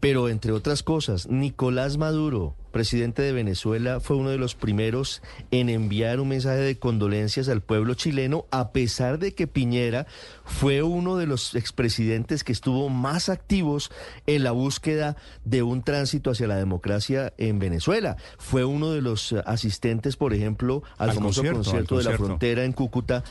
Pero 0.00 0.30
entre 0.30 0.52
otras 0.52 0.82
cosas, 0.82 1.28
Nicolás 1.28 1.98
Maduro, 1.98 2.56
presidente 2.72 3.20
de 3.20 3.32
Venezuela, 3.32 4.00
fue 4.00 4.16
uno 4.16 4.30
de 4.30 4.38
los 4.38 4.54
primeros 4.54 5.20
en 5.50 5.68
enviar 5.68 6.20
un 6.20 6.28
mensaje 6.28 6.60
de 6.60 6.78
condolencias 6.78 7.50
al 7.50 7.60
pueblo 7.60 7.92
chileno, 7.92 8.46
a 8.50 8.72
pesar 8.72 9.18
de 9.18 9.34
que 9.34 9.46
Piñera 9.46 10.06
fue 10.44 10.82
uno 10.82 11.16
de 11.16 11.26
los 11.26 11.54
expresidentes 11.54 12.44
que 12.44 12.52
estuvo 12.52 12.88
más 12.88 13.28
activos 13.28 13.90
en 14.26 14.42
la 14.42 14.52
búsqueda 14.52 15.16
de 15.44 15.62
un 15.62 15.82
tránsito 15.82 16.30
hacia 16.30 16.46
la 16.46 16.56
democracia 16.56 17.34
en 17.36 17.58
Venezuela. 17.58 18.16
Fue 18.38 18.64
uno 18.64 18.92
de 18.92 19.02
los 19.02 19.34
asistentes, 19.44 20.16
por 20.16 20.32
ejemplo, 20.32 20.82
al, 20.96 21.10
Al 21.10 21.16
famoso 21.16 21.42
concierto, 21.42 21.58
al 21.58 21.64
concierto 21.64 21.98
de 21.98 22.04
la 22.04 22.16
frontera 22.16 22.64
en 22.64 22.72
Cúcuta, 22.72 23.22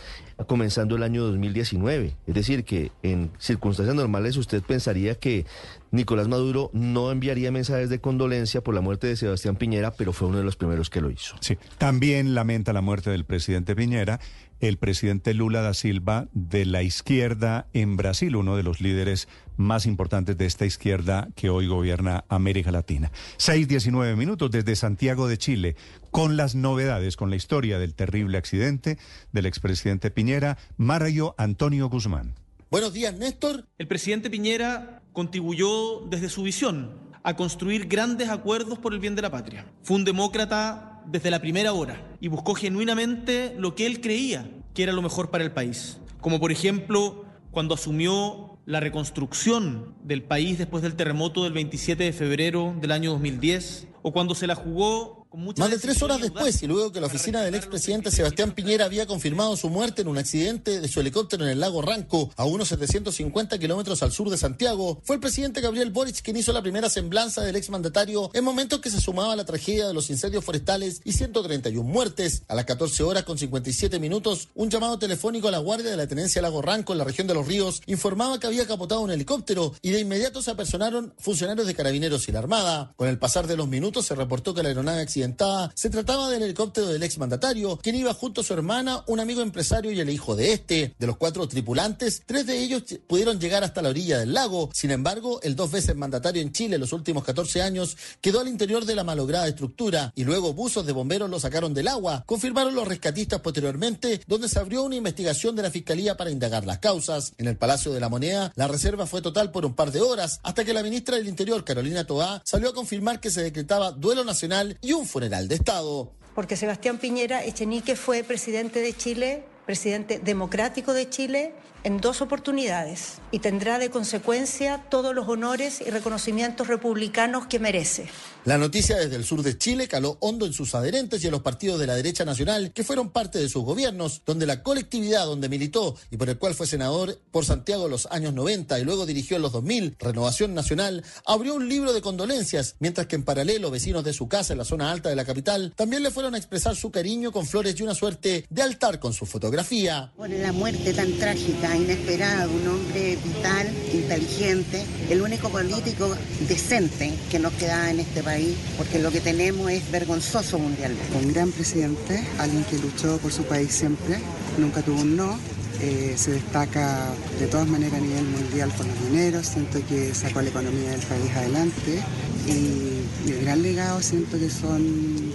comenzando 0.48 0.96
el 0.96 1.04
año 1.04 1.24
2019. 1.24 2.16
Es 2.28 2.34
decir, 2.34 2.64
que 2.64 2.92
en 3.04 3.32
circunstancias 3.38 3.96
normales 3.96 4.38
usted 4.38 4.62
pensaría 4.64 5.16
que 5.16 5.46
Nicolás 5.92 6.28
Maduro 6.28 6.70
no 6.74 7.12
enviaría 7.12 7.52
mensajes 7.52 7.90
de 7.90 8.00
condolencia 8.00 8.62
por 8.62 8.76
la 8.76 8.82
muerte 8.82 9.08
de 9.08 9.16
Sebastián 9.16 9.56
Piñera, 9.56 9.92
pero 9.92 10.14
fue 10.14 10.28
uno 10.28 10.38
de 10.38 10.44
los 10.44 10.56
primeros 10.56 10.90
que 10.90 11.02
lo 11.02 11.10
hizo. 11.10 11.36
Sí, 11.42 11.58
también 11.78 12.36
lamenta 12.36 12.74
la 12.74 12.82
muerte 12.82 13.10
del 13.10 13.26
presidente 13.26 13.76
Piñera, 13.76 14.20
el 14.60 14.78
presidente 14.78 15.34
Lula 15.34 15.62
da 15.62 15.74
Silva 15.74 16.28
de 16.34 16.66
la 16.66 16.84
izquierda 16.84 17.68
en 17.74 17.98
Brasil, 17.98 18.36
uno 18.36 18.56
de 18.56 18.64
los 18.64 18.82
líderes 18.82 19.28
más 19.58 19.86
importantes 19.86 20.38
de 20.38 20.46
esta 20.46 20.66
izquierda 20.66 21.30
que 21.36 21.50
hoy 21.50 21.68
gobierna 21.68 22.26
América 22.30 22.72
Latina. 22.72 23.12
6.19 23.38 24.16
minutos 24.16 24.52
desde 24.52 24.76
Santiago 24.76 25.28
de 25.28 25.38
Chile, 25.38 25.76
con 26.12 26.38
las 26.38 26.56
novedades, 26.56 27.18
con 27.18 27.30
la 27.30 27.36
historia 27.36 27.80
del 27.80 27.94
terrible 27.94 28.38
accidente 28.38 28.98
del 29.32 29.46
expresidente 29.46 30.12
Piñera, 30.12 30.58
Mario 30.78 31.36
Antonio 31.38 31.90
Guzmán. 31.90 32.36
Buenos 32.72 32.94
días, 32.94 33.16
Néstor. 33.16 33.66
El 33.78 33.88
presidente 33.88 34.30
Piñera 34.30 35.02
contribuyó 35.12 36.06
desde 36.10 36.30
su 36.30 36.44
visión 36.44 37.10
a 37.24 37.36
construir 37.36 37.88
grandes 37.88 38.30
acuerdos 38.30 38.80
por 38.80 38.94
el 38.94 39.00
bien 39.00 39.16
de 39.16 39.22
la 39.22 39.32
patria. 39.32 39.66
Fue 39.84 39.98
un 39.98 40.06
demócrata 40.06 40.99
desde 41.12 41.32
la 41.32 41.40
primera 41.40 41.74
hora 41.74 42.02
y 42.20 42.28
buscó 42.28 42.54
genuinamente 42.54 43.56
lo 43.58 43.76
que 43.76 43.86
él 43.86 44.02
creía 44.02 44.50
que 44.74 44.84
era 44.84 44.94
lo 44.94 45.02
mejor 45.02 45.30
para 45.32 45.44
el 45.44 45.52
país. 45.52 46.00
Como 46.22 46.40
por 46.40 46.52
ejemplo 46.52 47.26
cuando 47.52 47.74
asumió 47.74 48.58
la 48.66 48.80
reconstrucción 48.80 49.96
del 50.04 50.22
país 50.24 50.58
después 50.60 50.84
del 50.84 50.96
terremoto 50.96 51.44
del 51.44 51.54
27 51.54 52.04
de 52.04 52.14
febrero 52.14 52.76
del 52.80 52.92
año 52.92 53.12
2010 53.12 53.88
o 54.04 54.14
cuando 54.14 54.36
se 54.36 54.46
la 54.46 54.56
jugó 54.56 55.19
Más 55.32 55.70
de 55.70 55.78
tres 55.78 56.02
horas 56.02 56.20
después, 56.22 56.62
y 56.64 56.68
luego 56.68 56.92
que 56.92 57.00
la 57.00 57.06
oficina 57.06 57.44
del 57.44 57.54
expresidente 57.54 58.10
Sebastián 58.10 58.54
Piñera 58.54 58.86
había 58.86 59.06
confirmado 59.06 59.56
su 59.56 59.70
muerte 59.70 60.02
en 60.02 60.08
un 60.08 60.18
accidente 60.18 60.82
de 60.82 60.88
su 60.88 61.00
helicóptero 61.00 61.44
en 61.44 61.52
el 61.52 61.60
lago 61.60 61.84
Ranco, 61.84 62.32
a 62.36 62.46
unos 62.46 62.70
750 62.70 63.60
kilómetros 63.60 64.02
al 64.02 64.12
sur 64.12 64.32
de 64.32 64.38
Santiago, 64.38 65.00
fue 65.04 65.18
el 65.18 65.20
presidente 65.20 65.62
Gabriel 65.62 65.92
Boric 65.92 66.24
quien 66.24 66.38
hizo 66.38 66.52
la 66.52 66.64
primera 66.64 66.90
semblanza 66.90 67.44
del 67.44 67.56
exmandatario 67.56 68.32
en 68.34 68.44
momentos 68.44 68.80
que 68.80 68.90
se 68.90 69.00
sumaba 69.00 69.34
a 69.34 69.36
la 69.36 69.46
tragedia 69.46 69.88
de 69.88 69.94
los 69.94 70.10
incendios 70.10 70.44
forestales 70.44 71.02
y 71.04 71.14
131 71.14 71.88
muertes. 71.88 72.42
A 72.48 72.56
las 72.56 72.66
14 72.66 73.04
horas 73.04 73.24
con 73.24 73.38
57 73.38 74.00
minutos, 74.00 74.48
un 74.56 74.72
llamado 74.72 74.98
telefónico 74.98 75.48
a 75.48 75.52
la 75.52 75.60
Guardia 75.60 75.92
de 75.92 75.98
la 75.98 76.08
Tenencia 76.08 76.42
Lago 76.42 76.64
Ranco 76.64 76.94
en 76.94 76.98
la 76.98 77.06
región 77.06 77.28
de 77.28 77.36
Los 77.36 77.48
Ríos 77.48 77.84
informaba 77.86 78.40
que 78.40 78.48
había 78.48 78.66
capotado 78.66 79.02
un 79.02 79.12
helicóptero 79.12 79.74
y 79.84 79.92
de 79.92 80.00
inmediato 80.00 80.42
se 80.42 80.50
apersonaron 80.50 81.14
funcionarios 81.20 81.68
de 81.68 81.76
carabineros 81.76 82.28
y 82.28 82.32
la 82.32 82.40
Armada. 82.40 82.94
Con 82.96 83.08
el 83.08 83.20
pasar 83.20 83.46
de 83.46 83.58
los 83.58 83.68
minutos 83.68 84.08
se 84.08 84.16
reportó 84.16 84.54
que 84.54 84.64
la 84.64 84.70
aeronave 84.70 85.02
accidentada 85.24 85.72
se 85.76 85.90
trataba 85.90 86.30
del 86.30 86.44
helicóptero 86.44 86.88
del 86.88 87.04
exmandatario, 87.04 87.78
quien 87.78 87.96
iba 87.96 88.14
junto 88.14 88.42
a 88.42 88.44
su 88.44 88.54
hermana, 88.54 89.04
un 89.08 89.20
amigo 89.20 89.42
empresario 89.42 89.92
y 89.92 90.00
el 90.00 90.10
hijo 90.10 90.36
de 90.36 90.54
este. 90.54 90.96
De 90.98 91.08
los 91.08 91.18
cuatro 91.18 91.48
tripulantes, 91.48 92.24
tres 92.26 92.46
de 92.46 92.58
ellos 92.60 92.84
ll- 92.86 93.02
pudieron 93.08 93.40
llegar 93.40 93.64
hasta 93.64 93.82
la 93.82 93.90
orilla 93.90 94.20
del 94.20 94.34
lago. 94.34 94.70
Sin 94.74 94.92
embargo, 94.92 95.40
el 95.44 95.56
dos 95.56 95.72
veces 95.72 95.96
mandatario 95.96 96.42
en 96.42 96.52
Chile 96.54 96.76
en 96.76 96.82
los 96.82 96.94
últimos 96.94 97.24
14 97.24 97.62
años 97.62 97.98
quedó 98.22 98.40
al 98.40 98.48
interior 98.48 98.86
de 98.86 98.96
la 98.96 99.04
malograda 99.04 99.48
estructura 99.48 100.14
y 100.16 100.24
luego 100.24 100.54
buzos 100.54 100.86
de 100.86 100.94
bomberos 100.94 101.30
lo 101.30 101.40
sacaron 101.40 101.74
del 101.74 101.88
agua. 101.88 102.24
Confirmaron 102.26 102.76
los 102.76 102.88
rescatistas 102.88 103.42
posteriormente, 103.42 104.22
donde 104.28 104.48
se 104.50 104.60
abrió 104.60 104.84
una 104.84 104.96
investigación 104.96 105.56
de 105.56 105.64
la 105.64 105.72
Fiscalía 105.72 106.16
para 106.18 106.32
indagar 106.32 106.66
las 106.66 106.80
causas. 106.80 107.34
En 107.38 107.48
el 107.48 107.58
Palacio 107.58 107.92
de 107.92 108.00
la 108.00 108.10
Moneda, 108.10 108.52
la 108.56 108.68
reserva 108.68 109.06
fue 109.06 109.22
total 109.22 109.52
por 109.52 109.66
un 109.66 109.74
par 109.74 109.92
de 109.92 110.02
horas, 110.02 110.40
hasta 110.44 110.64
que 110.64 110.74
la 110.74 110.84
ministra 110.84 111.18
del 111.18 111.28
Interior, 111.28 111.64
Carolina 111.64 112.06
Toá, 112.06 112.42
salió 112.46 112.70
a 112.70 112.74
confirmar 112.74 113.20
que 113.20 113.32
se 113.32 113.44
decretaba 113.44 113.92
duelo 113.92 114.24
nacional 114.24 114.78
y 114.82 114.94
un 114.94 115.06
funeral 115.10 115.48
de 115.48 115.56
Estado. 115.56 116.12
porque 116.36 116.56
Sebastián 116.56 117.00
Piñera 117.00 117.44
Echenique 117.44 117.98
fue 117.98 118.24
presidente 118.24 118.80
de 118.80 118.96
Chile, 118.96 119.44
presidente 119.66 120.20
democrático 120.20 120.94
de 120.94 121.10
Chile, 121.10 121.54
en 121.84 122.02
dos 122.02 122.22
oportunidades 122.22 123.20
y 123.32 123.40
tendrá 123.40 123.80
de 123.80 123.90
consecuencia 123.90 124.86
todos 124.90 125.14
los 125.16 125.28
honores 125.28 125.82
y 125.82 125.90
reconocimientos 125.90 126.68
republicanos 126.68 127.48
que 127.48 127.60
merece. 127.60 128.08
La 128.46 128.58
noticia 128.58 128.98
desde 128.98 129.16
el 129.16 129.26
sur 129.26 129.44
de 129.44 129.58
Chile 129.58 129.88
caló 129.88 130.18
hondo 130.22 130.46
en 130.46 130.54
sus 130.54 130.74
adherentes 130.74 131.24
y 131.24 131.28
en 131.28 131.32
los 131.32 131.42
partidos 131.42 131.80
de 131.80 131.88
la 131.88 131.96
derecha 131.96 132.26
nacional 132.26 132.72
que 132.72 132.84
fueron 132.84 133.10
parte 133.10 133.38
de 133.38 133.50
sus 133.50 133.64
gobiernos, 133.64 134.22
donde 134.26 134.46
la 134.46 134.64
colectividad 134.64 135.26
donde 135.26 135.50
militó 135.50 135.96
y 136.10 136.18
por 136.18 136.30
el 136.30 136.38
cual 136.38 136.56
fue 136.56 136.66
senador 136.66 137.20
por 137.32 137.46
Santiago 137.46 137.86
en 137.86 137.92
los 137.92 138.08
años 138.08 138.34
90 138.34 138.80
y 138.80 138.84
luego 138.84 139.06
dirigió 139.06 139.36
en 139.36 139.44
los 139.44 139.52
2000, 139.52 139.98
Renovación 140.00 140.54
Nacional, 140.54 141.04
abrió 141.26 141.56
un 141.56 141.68
libro 141.68 141.94
de 141.94 142.02
condolencias, 142.02 142.76
mientras 142.80 143.08
que 143.08 143.16
en 143.16 143.24
paralelo 143.24 143.72
vecinos 143.72 144.04
de 144.04 144.14
su 144.14 144.28
casa 144.28 144.54
en 144.54 144.60
la 144.60 144.66
zona 144.66 144.92
alta 144.92 145.10
de 145.10 145.16
la 145.16 145.26
capital 145.26 145.74
también 145.76 146.04
le 146.04 146.12
fueron 146.12 146.34
a 146.36 146.38
expresar 146.38 146.76
su 146.76 146.92
cariño 146.92 147.32
con 147.32 147.46
flores 147.46 147.80
y 147.80 147.84
una 147.84 147.96
suerte 147.96 148.46
de 148.50 148.62
altar 148.62 149.00
con 149.00 149.14
su 149.14 149.26
fotografía. 149.26 150.12
Por 150.16 150.30
la 150.30 150.52
muerte 150.52 150.94
tan 150.94 151.12
trágica, 151.18 151.69
inesperada, 151.76 152.48
de 152.48 152.56
un 152.56 152.68
hombre 152.68 153.18
vital, 153.24 153.68
inteligente, 153.94 154.84
el 155.10 155.22
único 155.22 155.50
político 155.50 156.16
decente 156.48 157.14
que 157.30 157.40
nos 157.40 157.54
queda 157.54 157.90
en 157.92 158.00
este 158.00 158.24
país, 158.24 158.56
porque 158.78 159.00
lo 159.00 159.12
que 159.12 159.22
tenemos 159.22 159.72
es 159.72 159.90
vergonzoso 159.92 160.60
mundialmente. 160.60 161.18
Un 161.18 161.34
gran 161.34 161.52
presidente, 161.52 162.24
alguien 162.38 162.64
que 162.66 162.78
luchó 162.78 163.18
por 163.18 163.32
su 163.32 163.44
país 163.44 163.72
siempre, 163.72 164.18
nunca 164.58 164.82
tuvo 164.82 165.02
un 165.02 165.16
no. 165.16 165.40
eh, 165.82 166.16
se 166.18 166.32
destaca 166.32 167.08
de 167.40 167.48
todas 167.48 167.68
maneras 167.68 167.94
a 167.96 168.02
nivel 168.02 168.26
mundial 168.26 168.70
por 168.76 168.86
los 168.86 169.00
mineros, 169.00 169.48
siento 169.48 169.80
que 169.88 170.14
sacó 170.14 170.42
la 170.42 170.50
economía 170.50 170.92
del 170.92 171.02
país 171.02 171.32
adelante 171.36 172.02
y 172.48 173.32
el 173.32 173.42
gran 173.42 173.62
legado 173.62 174.02
siento 174.02 174.38
que 174.38 174.50
son 174.50 175.32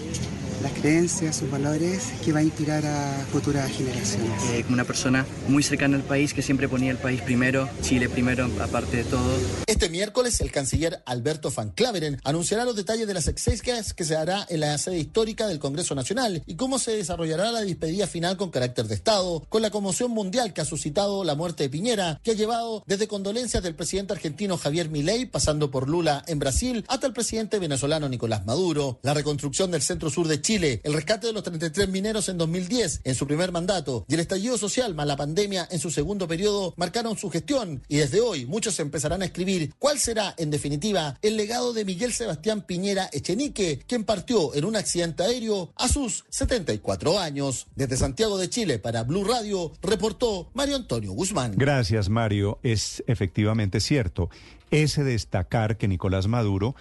las 0.64 0.72
creencias, 0.72 1.36
sus 1.36 1.50
valores 1.50 2.10
que 2.24 2.32
va 2.32 2.40
a 2.40 2.42
inspirar 2.42 2.86
a 2.86 3.26
futuras 3.30 3.70
generaciones. 3.70 4.42
Eh, 4.50 4.64
una 4.70 4.84
persona 4.84 5.26
muy 5.46 5.62
cercana 5.62 5.96
al 5.96 6.02
país 6.02 6.32
que 6.32 6.40
siempre 6.40 6.70
ponía 6.70 6.90
el 6.90 6.96
país 6.96 7.20
primero, 7.20 7.68
Chile 7.82 8.08
primero, 8.08 8.48
aparte 8.60 8.96
de 8.96 9.04
todo. 9.04 9.36
Este 9.66 9.90
miércoles 9.90 10.40
el 10.40 10.50
canciller 10.50 11.02
Alberto 11.04 11.52
Van 11.54 11.70
Claveren 11.70 12.18
anunciará 12.24 12.64
los 12.64 12.76
detalles 12.76 13.06
de 13.06 13.12
las 13.12 13.28
exequias 13.28 13.92
que 13.92 14.04
se 14.04 14.16
hará 14.16 14.46
en 14.48 14.60
la 14.60 14.78
sede 14.78 14.98
histórica 14.98 15.46
del 15.46 15.58
Congreso 15.58 15.94
Nacional 15.94 16.42
y 16.46 16.56
cómo 16.56 16.78
se 16.78 16.96
desarrollará 16.96 17.52
la 17.52 17.60
despedida 17.60 18.06
final 18.06 18.38
con 18.38 18.50
carácter 18.50 18.86
de 18.88 18.94
Estado, 18.94 19.44
con 19.50 19.60
la 19.60 19.70
conmoción 19.70 20.12
mundial 20.12 20.54
que 20.54 20.62
ha 20.62 20.64
suscitado 20.64 21.24
la 21.24 21.34
muerte 21.34 21.64
de 21.64 21.68
Piñera, 21.68 22.20
que 22.24 22.30
ha 22.30 22.34
llevado 22.34 22.82
desde 22.86 23.06
condolencias 23.06 23.62
del 23.62 23.74
presidente 23.74 24.14
argentino 24.14 24.56
Javier 24.56 24.88
Milei, 24.88 25.26
pasando 25.26 25.70
por 25.70 25.90
Lula 25.90 26.24
en 26.26 26.38
Brasil, 26.38 26.86
hasta 26.88 27.06
el 27.06 27.12
presidente 27.12 27.58
venezolano 27.58 28.08
Nicolás 28.08 28.46
Maduro. 28.46 28.98
La 29.02 29.12
reconstrucción 29.12 29.70
del 29.70 29.82
centro 29.82 30.08
sur 30.08 30.26
de 30.26 30.40
Chile, 30.40 30.53
el 30.62 30.92
rescate 30.92 31.26
de 31.26 31.32
los 31.32 31.42
33 31.42 31.88
mineros 31.88 32.28
en 32.28 32.38
2010, 32.38 33.00
en 33.02 33.14
su 33.16 33.26
primer 33.26 33.50
mandato, 33.50 34.04
y 34.08 34.14
el 34.14 34.20
estallido 34.20 34.56
social 34.56 34.94
más 34.94 35.06
la 35.06 35.16
pandemia 35.16 35.66
en 35.70 35.80
su 35.80 35.90
segundo 35.90 36.28
periodo 36.28 36.74
marcaron 36.76 37.18
su 37.18 37.28
gestión 37.28 37.82
y 37.88 37.96
desde 37.96 38.20
hoy 38.20 38.46
muchos 38.46 38.78
empezarán 38.78 39.22
a 39.22 39.24
escribir 39.24 39.72
cuál 39.78 39.98
será, 39.98 40.34
en 40.38 40.50
definitiva, 40.50 41.18
el 41.22 41.36
legado 41.36 41.72
de 41.72 41.84
Miguel 41.84 42.12
Sebastián 42.12 42.62
Piñera 42.62 43.08
Echenique, 43.12 43.80
quien 43.86 44.04
partió 44.04 44.54
en 44.54 44.64
un 44.64 44.76
accidente 44.76 45.24
aéreo 45.24 45.72
a 45.76 45.88
sus 45.88 46.24
74 46.28 47.18
años. 47.18 47.66
Desde 47.74 47.96
Santiago 47.96 48.38
de 48.38 48.48
Chile 48.48 48.78
para 48.78 49.02
Blue 49.02 49.24
Radio, 49.24 49.72
reportó 49.82 50.50
Mario 50.54 50.76
Antonio 50.76 51.12
Guzmán. 51.12 51.54
Gracias, 51.56 52.08
Mario. 52.08 52.58
Es 52.62 53.02
efectivamente 53.08 53.80
cierto. 53.80 54.30
Ese 54.70 55.02
destacar 55.02 55.76
que 55.76 55.88
Nicolás 55.88 56.26
Maduro 56.26 56.74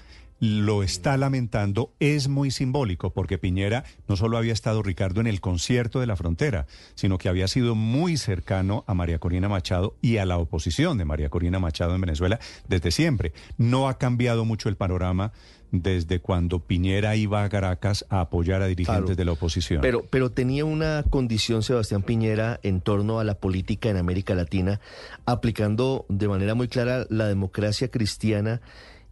lo 0.43 0.83
está 0.83 1.15
lamentando 1.15 1.93
es 2.01 2.27
muy 2.27 2.51
simbólico, 2.51 3.11
porque 3.13 3.37
Piñera 3.37 3.85
no 4.09 4.17
solo 4.17 4.37
había 4.37 4.51
estado 4.51 4.83
Ricardo 4.83 5.21
en 5.21 5.27
el 5.27 5.39
concierto 5.39 6.01
de 6.01 6.05
la 6.05 6.17
frontera, 6.17 6.67
sino 6.95 7.17
que 7.17 7.29
había 7.29 7.47
sido 7.47 7.75
muy 7.75 8.17
cercano 8.17 8.83
a 8.85 8.93
María 8.93 9.19
Corina 9.19 9.47
Machado 9.47 9.95
y 10.01 10.17
a 10.17 10.25
la 10.25 10.37
oposición 10.37 10.97
de 10.97 11.05
María 11.05 11.29
Corina 11.29 11.59
Machado 11.59 11.95
en 11.95 12.01
Venezuela 12.01 12.41
desde 12.67 12.91
siempre. 12.91 13.31
No 13.57 13.87
ha 13.87 13.97
cambiado 13.97 14.43
mucho 14.43 14.67
el 14.67 14.75
panorama 14.75 15.31
desde 15.71 16.19
cuando 16.19 16.59
Piñera 16.59 17.15
iba 17.15 17.45
a 17.45 17.49
Caracas 17.49 18.05
a 18.09 18.19
apoyar 18.19 18.61
a 18.61 18.67
dirigentes 18.67 19.15
de 19.15 19.23
la 19.23 19.31
oposición. 19.31 19.79
Pero, 19.79 20.05
pero 20.09 20.29
tenía 20.29 20.65
una 20.65 21.05
condición 21.09 21.63
Sebastián 21.63 22.03
Piñera 22.03 22.59
en 22.63 22.81
torno 22.81 23.21
a 23.21 23.23
la 23.23 23.35
política 23.35 23.89
en 23.89 23.95
América 23.95 24.35
Latina, 24.35 24.81
aplicando 25.25 26.05
de 26.09 26.27
manera 26.27 26.53
muy 26.53 26.67
clara 26.67 27.07
la 27.09 27.27
democracia 27.27 27.87
cristiana 27.87 28.61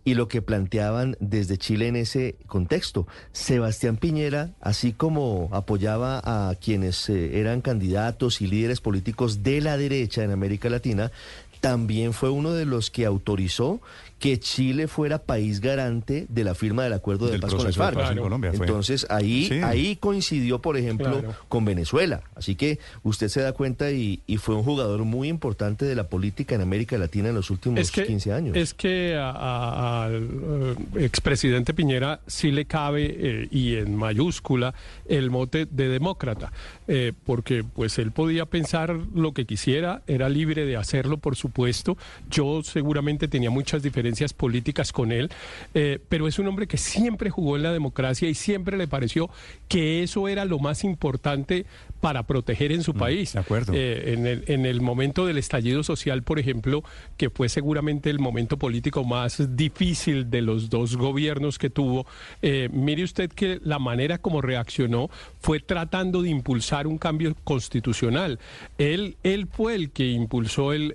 y 0.04 0.16
lo 0.16 0.28
que 0.28 0.42
planteaban 0.42 1.16
desde 1.20 1.58
Chile 1.58 1.88
en 1.88 1.96
ese 1.96 2.36
contexto. 2.48 3.08
Sebastián 3.32 3.98
Piñera, 3.98 4.52
así 4.62 4.94
como 4.94 5.50
apoyaba 5.52 6.22
a 6.24 6.56
quienes 6.56 7.10
eh, 7.10 7.40
eran 7.40 7.62
candidatos 7.62 8.42
y 8.42 8.48
líderes 8.48 8.82
políticos 8.82 9.44
de 9.44 9.62
la 9.62 9.78
derecha 9.78 10.24
en 10.24 10.32
América 10.32 10.70
Latina, 10.70 11.12
también 11.60 12.14
fue 12.14 12.32
uno 12.32 12.54
de 12.54 12.66
los 12.66 12.90
que 12.90 13.06
autorizó 13.06 13.82
que 14.22 14.40
Chile 14.40 14.88
fuera 14.88 15.18
país 15.18 15.62
garante 15.62 16.28
de 16.30 16.44
la 16.44 16.54
firma 16.54 16.84
del 16.84 16.94
acuerdo 16.94 17.26
de 17.26 17.40
paz 17.40 17.56
con 17.56 17.66
las 17.66 17.76
FARC. 17.76 18.16
Entonces 18.54 19.08
ahí, 19.10 19.62
ahí 19.64 19.96
coincidió, 19.96 20.62
por 20.62 20.78
ejemplo, 20.78 21.24
con 21.50 21.66
Venezuela. 21.66 22.22
Así 22.36 22.54
que 22.54 22.78
usted 23.02 23.30
se 23.30 23.42
da 23.42 23.54
cuenta 23.54 23.92
y, 23.92 24.22
fue 24.38 24.56
un 24.56 24.64
jugador 24.64 25.04
muy 25.06 25.28
importante 25.28 25.86
de 25.86 25.96
la 25.96 26.04
política 26.04 26.54
en 26.56 26.62
América 26.62 26.98
Latina 26.98 27.30
en 27.30 27.36
los 27.36 27.50
últimos 27.50 27.92
15 27.92 28.32
años. 28.32 28.56
Es 28.56 28.76
que 28.76 29.16
al 29.16 30.14
eh, 30.14 31.04
expresidente 31.04 31.74
Piñera 31.74 32.20
sí 32.28 32.52
le 32.52 32.66
cabe 32.66 33.16
eh, 33.18 33.48
y 33.50 33.76
en 33.76 33.96
mayúscula 33.96 34.74
el 35.08 35.32
mote 35.32 35.68
de 35.70 35.90
demócrata, 35.90 36.52
eh, 36.88 37.14
porque 37.26 37.64
pues 37.64 37.98
él 37.98 38.12
podía 38.12 38.46
pensar 38.46 38.96
lo 39.16 39.34
que 39.34 39.46
quisiera, 39.46 40.04
era 40.06 40.30
libre 40.30 40.66
de 40.66 40.78
hacerlo, 40.78 41.18
por 41.18 41.36
supuesto. 41.36 41.98
Yo 42.30 42.62
seguramente 42.64 43.28
tenía 43.28 43.50
muchas 43.50 43.82
diferencias 43.82 44.11
políticas 44.34 44.92
con 44.92 45.12
él, 45.12 45.30
eh, 45.74 46.00
pero 46.10 46.28
es 46.28 46.40
un 46.40 46.48
hombre 46.48 46.68
que 46.68 46.78
siempre 46.78 47.30
jugó 47.30 47.56
en 47.56 47.64
la 47.64 47.74
democracia 47.74 48.30
y 48.30 48.34
siempre 48.34 48.78
le 48.78 48.88
pareció 48.88 49.30
que 49.68 50.04
eso 50.04 50.28
era 50.28 50.46
lo 50.46 50.60
más 50.60 50.84
importante 50.84 51.66
para 52.02 52.24
proteger 52.24 52.72
en 52.72 52.84
su 52.84 52.94
mm, 52.94 52.98
país. 52.98 53.34
De 53.34 53.40
acuerdo. 53.40 53.74
Eh, 53.74 54.14
en, 54.14 54.28
el, 54.28 54.44
en 54.48 54.66
el 54.66 54.82
momento 54.82 55.26
del 55.26 55.38
estallido 55.38 55.84
social, 55.84 56.24
por 56.24 56.40
ejemplo, 56.40 56.84
que 57.16 57.30
fue 57.30 57.48
seguramente 57.48 58.10
el 58.10 58.20
momento 58.20 58.58
político 58.58 59.04
más 59.04 59.56
difícil 59.56 60.30
de 60.30 60.42
los 60.42 60.70
dos 60.70 60.98
gobiernos 60.98 61.58
que 61.58 61.70
tuvo, 61.70 62.06
eh, 62.42 62.70
mire 62.74 63.04
usted 63.04 63.30
que 63.30 63.60
la 63.64 63.80
manera 63.80 64.18
como 64.18 64.42
reaccionó 64.42 65.10
fue 65.40 65.60
tratando 65.60 66.22
de 66.22 66.30
impulsar 66.30 66.88
un 66.88 66.98
cambio 66.98 67.36
constitucional. 67.44 68.40
Él, 68.78 69.16
él 69.24 69.48
fue 69.48 69.76
el 69.76 69.92
que 69.92 70.10
impulsó 70.10 70.74
el, 70.74 70.94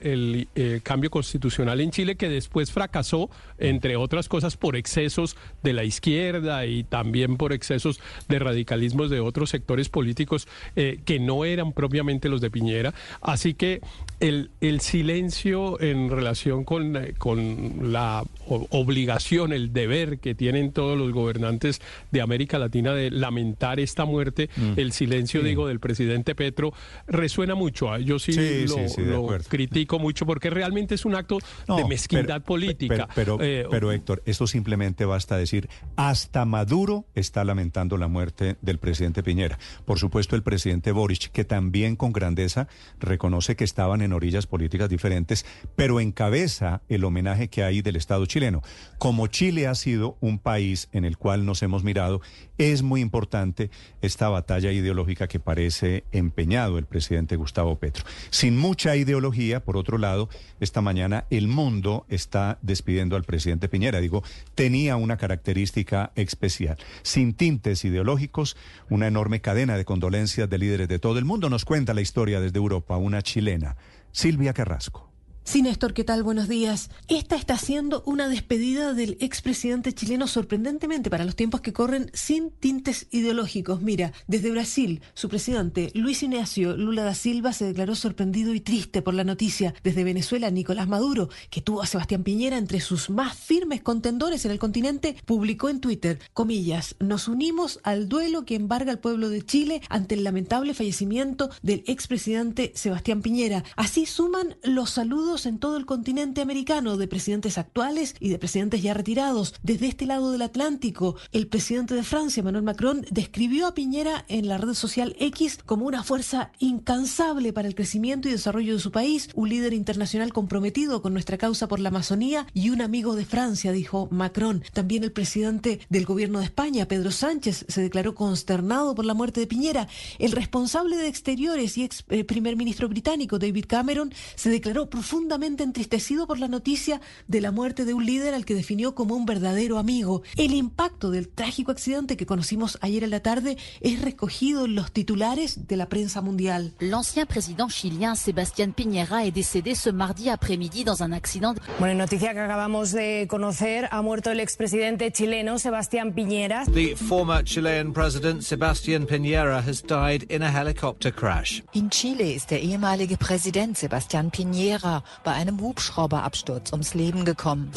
el 0.54 0.82
cambio 0.82 1.10
constitucional 1.10 1.80
en 1.80 1.90
Chile, 1.90 2.16
que 2.16 2.28
después 2.28 2.72
fracasó 2.72 3.30
entre 3.58 3.96
otras 3.96 4.28
cosas, 4.28 4.56
por 4.56 4.76
excesos 4.76 5.36
de 5.62 5.72
la 5.72 5.84
izquierda 5.84 6.66
y 6.66 6.84
también 6.84 7.36
por 7.36 7.52
excesos 7.52 8.00
de 8.28 8.38
radicalismos 8.38 9.10
de 9.10 9.20
otros 9.20 9.50
sectores 9.50 9.88
políticos 9.88 10.48
eh, 10.74 10.95
que 11.04 11.18
no 11.18 11.44
eran 11.44 11.72
propiamente 11.72 12.28
los 12.28 12.40
de 12.40 12.50
Piñera. 12.50 12.94
Así 13.20 13.54
que 13.54 13.80
el, 14.20 14.50
el 14.60 14.80
silencio 14.80 15.80
en 15.80 16.10
relación 16.10 16.64
con, 16.64 16.96
eh, 16.96 17.14
con 17.18 17.92
la 17.92 18.24
obligación, 18.46 19.52
el 19.52 19.72
deber 19.72 20.18
que 20.18 20.34
tienen 20.34 20.72
todos 20.72 20.96
los 20.96 21.12
gobernantes 21.12 21.80
de 22.10 22.20
América 22.20 22.58
Latina 22.58 22.94
de 22.94 23.10
lamentar 23.10 23.80
esta 23.80 24.04
muerte, 24.04 24.48
mm. 24.56 24.72
el 24.76 24.92
silencio, 24.92 25.42
digo, 25.42 25.66
del 25.66 25.80
presidente 25.80 26.34
Petro, 26.34 26.72
resuena 27.06 27.54
mucho. 27.54 27.92
¿ah? 27.92 27.98
Yo 27.98 28.18
sí, 28.18 28.66
lo, 28.66 29.26
critico 29.48 29.98
mucho 29.98 30.26
porque 30.26 30.50
realmente 30.50 30.94
es 30.94 31.04
un 31.04 31.14
acto 31.14 31.38
de 31.66 31.84
mezquindad 31.84 32.42
política. 32.42 33.08
Pero, 33.14 33.38
eh, 33.40 33.66
pero, 33.70 33.92
Héctor, 33.92 34.22
esto 34.26 34.46
simplemente 34.46 35.04
basta 35.04 35.36
decir, 35.36 35.68
hasta 35.96 36.44
Maduro 36.44 37.04
está 37.14 37.44
lamentando 37.44 37.96
la 37.96 38.08
muerte 38.08 38.56
del 38.62 38.78
presidente 38.78 39.22
Piñera. 39.22 39.58
Por 39.84 39.98
supuesto, 39.98 40.36
el 40.36 40.42
presidente 40.42 40.85
Boric, 40.92 41.30
que 41.30 41.44
también 41.44 41.96
con 41.96 42.12
grandeza 42.12 42.68
reconoce 42.98 43.56
que 43.56 43.64
estaban 43.64 44.02
en 44.02 44.12
orillas 44.12 44.46
políticas 44.46 44.88
diferentes, 44.88 45.46
pero 45.74 46.00
encabeza 46.00 46.82
el 46.88 47.04
homenaje 47.04 47.48
que 47.48 47.62
hay 47.62 47.82
del 47.82 47.96
Estado 47.96 48.26
chileno. 48.26 48.62
Como 48.98 49.26
Chile 49.26 49.66
ha 49.66 49.74
sido 49.74 50.16
un 50.20 50.38
país 50.38 50.88
en 50.92 51.04
el 51.04 51.16
cual 51.16 51.44
nos 51.44 51.62
hemos 51.62 51.84
mirado, 51.84 52.20
es 52.58 52.82
muy 52.82 53.00
importante 53.00 53.70
esta 54.02 54.28
batalla 54.28 54.72
ideológica 54.72 55.28
que 55.28 55.40
parece 55.40 56.04
empeñado 56.12 56.78
el 56.78 56.86
presidente 56.86 57.36
Gustavo 57.36 57.78
Petro. 57.78 58.04
Sin 58.30 58.56
mucha 58.56 58.96
ideología, 58.96 59.64
por 59.64 59.76
otro 59.76 59.98
lado, 59.98 60.28
esta 60.60 60.80
mañana 60.80 61.26
el 61.30 61.48
mundo 61.48 62.06
está 62.08 62.58
despidiendo 62.62 63.16
al 63.16 63.24
presidente 63.24 63.68
Piñera. 63.68 64.00
Digo, 64.00 64.22
tenía 64.54 64.96
una 64.96 65.16
característica 65.16 66.12
especial. 66.14 66.78
Sin 67.02 67.34
tintes 67.34 67.84
ideológicos, 67.84 68.56
una 68.88 69.06
enorme 69.06 69.40
cadena 69.40 69.76
de 69.76 69.84
condolencias 69.84 70.48
de 70.48 70.58
de 70.76 70.98
todo 70.98 71.18
el 71.18 71.24
mundo. 71.24 71.48
Nos 71.48 71.64
cuenta 71.64 71.94
la 71.94 72.02
historia 72.02 72.40
desde 72.40 72.58
Europa, 72.58 72.98
una 72.98 73.22
chilena, 73.22 73.76
Silvia 74.12 74.52
Carrasco. 74.52 75.10
Sí, 75.48 75.62
Néstor, 75.62 75.94
¿qué 75.94 76.02
tal? 76.02 76.24
Buenos 76.24 76.48
días. 76.48 76.90
Esta 77.06 77.36
está 77.36 77.56
siendo 77.56 78.02
una 78.04 78.28
despedida 78.28 78.94
del 78.94 79.16
expresidente 79.20 79.92
chileno 79.92 80.26
sorprendentemente 80.26 81.08
para 81.08 81.24
los 81.24 81.36
tiempos 81.36 81.60
que 81.60 81.72
corren 81.72 82.10
sin 82.14 82.50
tintes 82.50 83.06
ideológicos. 83.12 83.80
Mira, 83.80 84.12
desde 84.26 84.50
Brasil, 84.50 85.02
su 85.14 85.28
presidente 85.28 85.92
Luis 85.94 86.24
Ignacio 86.24 86.76
Lula 86.76 87.04
da 87.04 87.14
Silva 87.14 87.52
se 87.52 87.64
declaró 87.64 87.94
sorprendido 87.94 88.54
y 88.54 88.60
triste 88.60 89.02
por 89.02 89.14
la 89.14 89.22
noticia. 89.22 89.72
Desde 89.84 90.02
Venezuela, 90.02 90.50
Nicolás 90.50 90.88
Maduro, 90.88 91.28
que 91.48 91.62
tuvo 91.62 91.80
a 91.80 91.86
Sebastián 91.86 92.24
Piñera 92.24 92.58
entre 92.58 92.80
sus 92.80 93.08
más 93.08 93.38
firmes 93.38 93.82
contendores 93.82 94.44
en 94.46 94.50
el 94.50 94.58
continente, 94.58 95.14
publicó 95.26 95.68
en 95.68 95.80
Twitter, 95.80 96.18
comillas, 96.32 96.96
nos 96.98 97.28
unimos 97.28 97.78
al 97.84 98.08
duelo 98.08 98.44
que 98.44 98.56
embarga 98.56 98.90
al 98.90 98.98
pueblo 98.98 99.28
de 99.28 99.42
Chile 99.42 99.80
ante 99.90 100.16
el 100.16 100.24
lamentable 100.24 100.74
fallecimiento 100.74 101.50
del 101.62 101.84
expresidente 101.86 102.72
Sebastián 102.74 103.22
Piñera. 103.22 103.62
Así 103.76 104.06
suman 104.06 104.56
los 104.64 104.90
saludos 104.90 105.35
en 105.44 105.58
todo 105.58 105.76
el 105.76 105.84
continente 105.84 106.40
americano 106.40 106.96
de 106.96 107.08
presidentes 107.08 107.58
actuales 107.58 108.14
y 108.20 108.30
de 108.30 108.38
presidentes 108.38 108.82
ya 108.82 108.94
retirados. 108.94 109.54
Desde 109.62 109.88
este 109.88 110.06
lado 110.06 110.32
del 110.32 110.40
Atlántico, 110.40 111.16
el 111.32 111.46
presidente 111.46 111.94
de 111.94 112.02
Francia, 112.02 112.40
Emmanuel 112.40 112.64
Macron, 112.64 113.04
describió 113.10 113.66
a 113.66 113.74
Piñera 113.74 114.24
en 114.28 114.48
la 114.48 114.56
red 114.56 114.72
social 114.72 115.14
X 115.18 115.58
como 115.66 115.84
una 115.84 116.02
fuerza 116.02 116.52
incansable 116.58 117.52
para 117.52 117.68
el 117.68 117.74
crecimiento 117.74 118.28
y 118.28 118.32
desarrollo 118.32 118.74
de 118.74 118.80
su 118.80 118.90
país, 118.92 119.28
un 119.34 119.50
líder 119.50 119.74
internacional 119.74 120.32
comprometido 120.32 121.02
con 121.02 121.12
nuestra 121.12 121.36
causa 121.36 121.68
por 121.68 121.80
la 121.80 121.90
Amazonía 121.90 122.46
y 122.54 122.70
un 122.70 122.80
amigo 122.80 123.14
de 123.14 123.26
Francia, 123.26 123.72
dijo 123.72 124.08
Macron. 124.10 124.62
También 124.72 125.04
el 125.04 125.12
presidente 125.12 125.80
del 125.90 126.06
gobierno 126.06 126.38
de 126.38 126.46
España, 126.46 126.88
Pedro 126.88 127.10
Sánchez, 127.10 127.66
se 127.68 127.82
declaró 127.82 128.14
consternado 128.14 128.94
por 128.94 129.04
la 129.04 129.14
muerte 129.14 129.40
de 129.40 129.46
Piñera. 129.46 129.88
El 130.18 130.32
responsable 130.32 130.96
de 130.96 131.08
Exteriores 131.08 131.76
y 131.76 131.84
ex 131.84 132.04
eh, 132.08 132.24
primer 132.24 132.56
ministro 132.56 132.88
británico, 132.88 133.38
David 133.38 133.66
Cameron, 133.68 134.14
se 134.36 134.48
declaró 134.48 134.88
profundamente 134.88 135.25
profundamente 135.26 135.64
entristecido 135.64 136.28
por 136.28 136.38
la 136.38 136.46
noticia 136.46 137.00
de 137.26 137.40
la 137.40 137.50
muerte 137.50 137.84
de 137.84 137.94
un 137.94 138.06
líder 138.06 138.32
al 138.32 138.44
que 138.44 138.54
definió 138.54 138.94
como 138.94 139.16
un 139.16 139.26
verdadero 139.26 139.76
amigo. 139.78 140.22
El 140.36 140.54
impacto 140.54 141.10
del 141.10 141.26
trágico 141.26 141.72
accidente 141.72 142.16
que 142.16 142.26
conocimos 142.26 142.78
ayer 142.80 143.02
en 143.02 143.10
la 143.10 143.18
tarde 143.18 143.56
es 143.80 144.00
recogido 144.02 144.66
en 144.66 144.76
los 144.76 144.92
titulares 144.92 145.66
de 145.66 145.76
la 145.76 145.88
prensa 145.88 146.20
mundial. 146.20 146.74
L'ancien 146.78 147.26
président 147.26 147.66
chilien 147.66 148.14
Sébastien 148.14 148.72
Piñera 148.72 149.24
est 149.24 149.34
décédé 149.34 149.74
ce 149.74 149.90
mardi 149.90 150.30
après-midi 150.30 150.84
dans 150.84 151.02
un 151.02 151.10
accident. 151.10 151.56
Bueno, 151.80 151.98
noticia 151.98 152.32
que 152.32 152.38
acabamos 152.38 152.92
de 152.92 153.26
conocer, 153.26 153.88
ha 153.90 154.02
muerto 154.02 154.30
el 154.30 154.38
expresidente 154.38 155.10
chileno 155.10 155.58
Sebastián 155.58 156.12
Piñera. 156.14 156.66
The 156.72 156.94
former 156.94 157.42
Chilean 157.42 157.92
president 157.92 158.42
Sebastián 158.42 159.06
Piñera 159.06 159.58
has 159.58 159.82
died 159.82 160.30
in 160.30 160.44
a 160.44 160.52
helicopter 160.52 161.12
crash. 161.12 161.62
In 161.72 161.90
Chile 161.90 162.32
ist 162.32 162.50
der 162.50 162.62
ehemalige 162.62 163.16
Präsident 163.16 163.76
Sebastián 163.76 164.30
Piñera 164.30 165.02
bei 165.24 165.32
einem 165.32 165.60
Hubschrauberabsturz 165.60 166.72
ums 166.72 166.94
Leben 166.94 167.24
gekommen. 167.24 167.70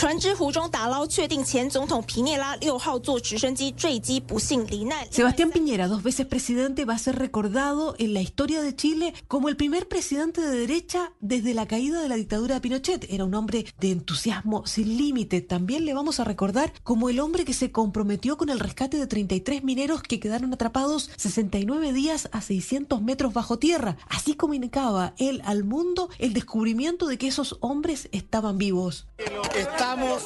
Sebastián 5.12 5.52
Piñera, 5.52 5.88
dos 5.88 6.04
veces 6.04 6.26
presidente, 6.26 6.86
va 6.86 6.94
a 6.94 6.98
ser 6.98 7.18
recordado 7.18 7.96
en 8.00 8.14
la 8.14 8.22
historia 8.22 8.62
de 8.62 8.76
Chile 8.76 9.14
como 9.28 9.50
el 9.50 9.56
primer 9.56 9.88
presidente 9.88 10.42
de 10.42 10.60
derecha 10.60 11.12
desde 11.20 11.54
la 11.54 11.68
caída 11.68 12.02
de 12.02 12.10
la 12.10 12.16
dictadura 12.16 12.56
de 12.56 12.62
Pinochet. 12.62 13.06
Era 13.10 13.26
un 13.26 13.36
hombre 13.36 13.66
de 13.80 13.92
entusiasmo 13.92 14.66
sin 14.66 14.98
límite. 14.98 15.42
También 15.42 15.86
le 15.86 15.94
vamos 15.94 16.20
a 16.20 16.24
recordar 16.24 16.74
como 16.84 17.10
el 17.10 17.20
hombre 17.20 17.46
que 17.46 17.54
se 17.54 17.72
comprometió 17.72 18.38
con 18.38 18.50
el 18.50 18.60
rescate 18.60 18.98
de 18.98 19.08
33 19.08 19.64
mineros 19.64 20.02
que 20.02 20.20
quedaron 20.20 20.54
atrapados 20.54 21.12
69 21.18 21.94
días 21.94 22.30
a 22.32 22.42
600 22.42 23.02
metros 23.02 23.34
bajo 23.34 23.60
tierra. 23.60 23.98
Así 24.10 24.34
comunicaba 24.34 25.14
él 25.18 25.42
al 25.46 25.64
mundo 25.64 26.10
el 26.18 26.34
descubrimiento 26.34 27.08
de 27.08 27.18
que 27.20 27.28
esos 27.28 27.58
hombres 27.60 28.10
estaban 28.12 28.58
vivos. 28.58 29.06
Estamos, 29.56 30.24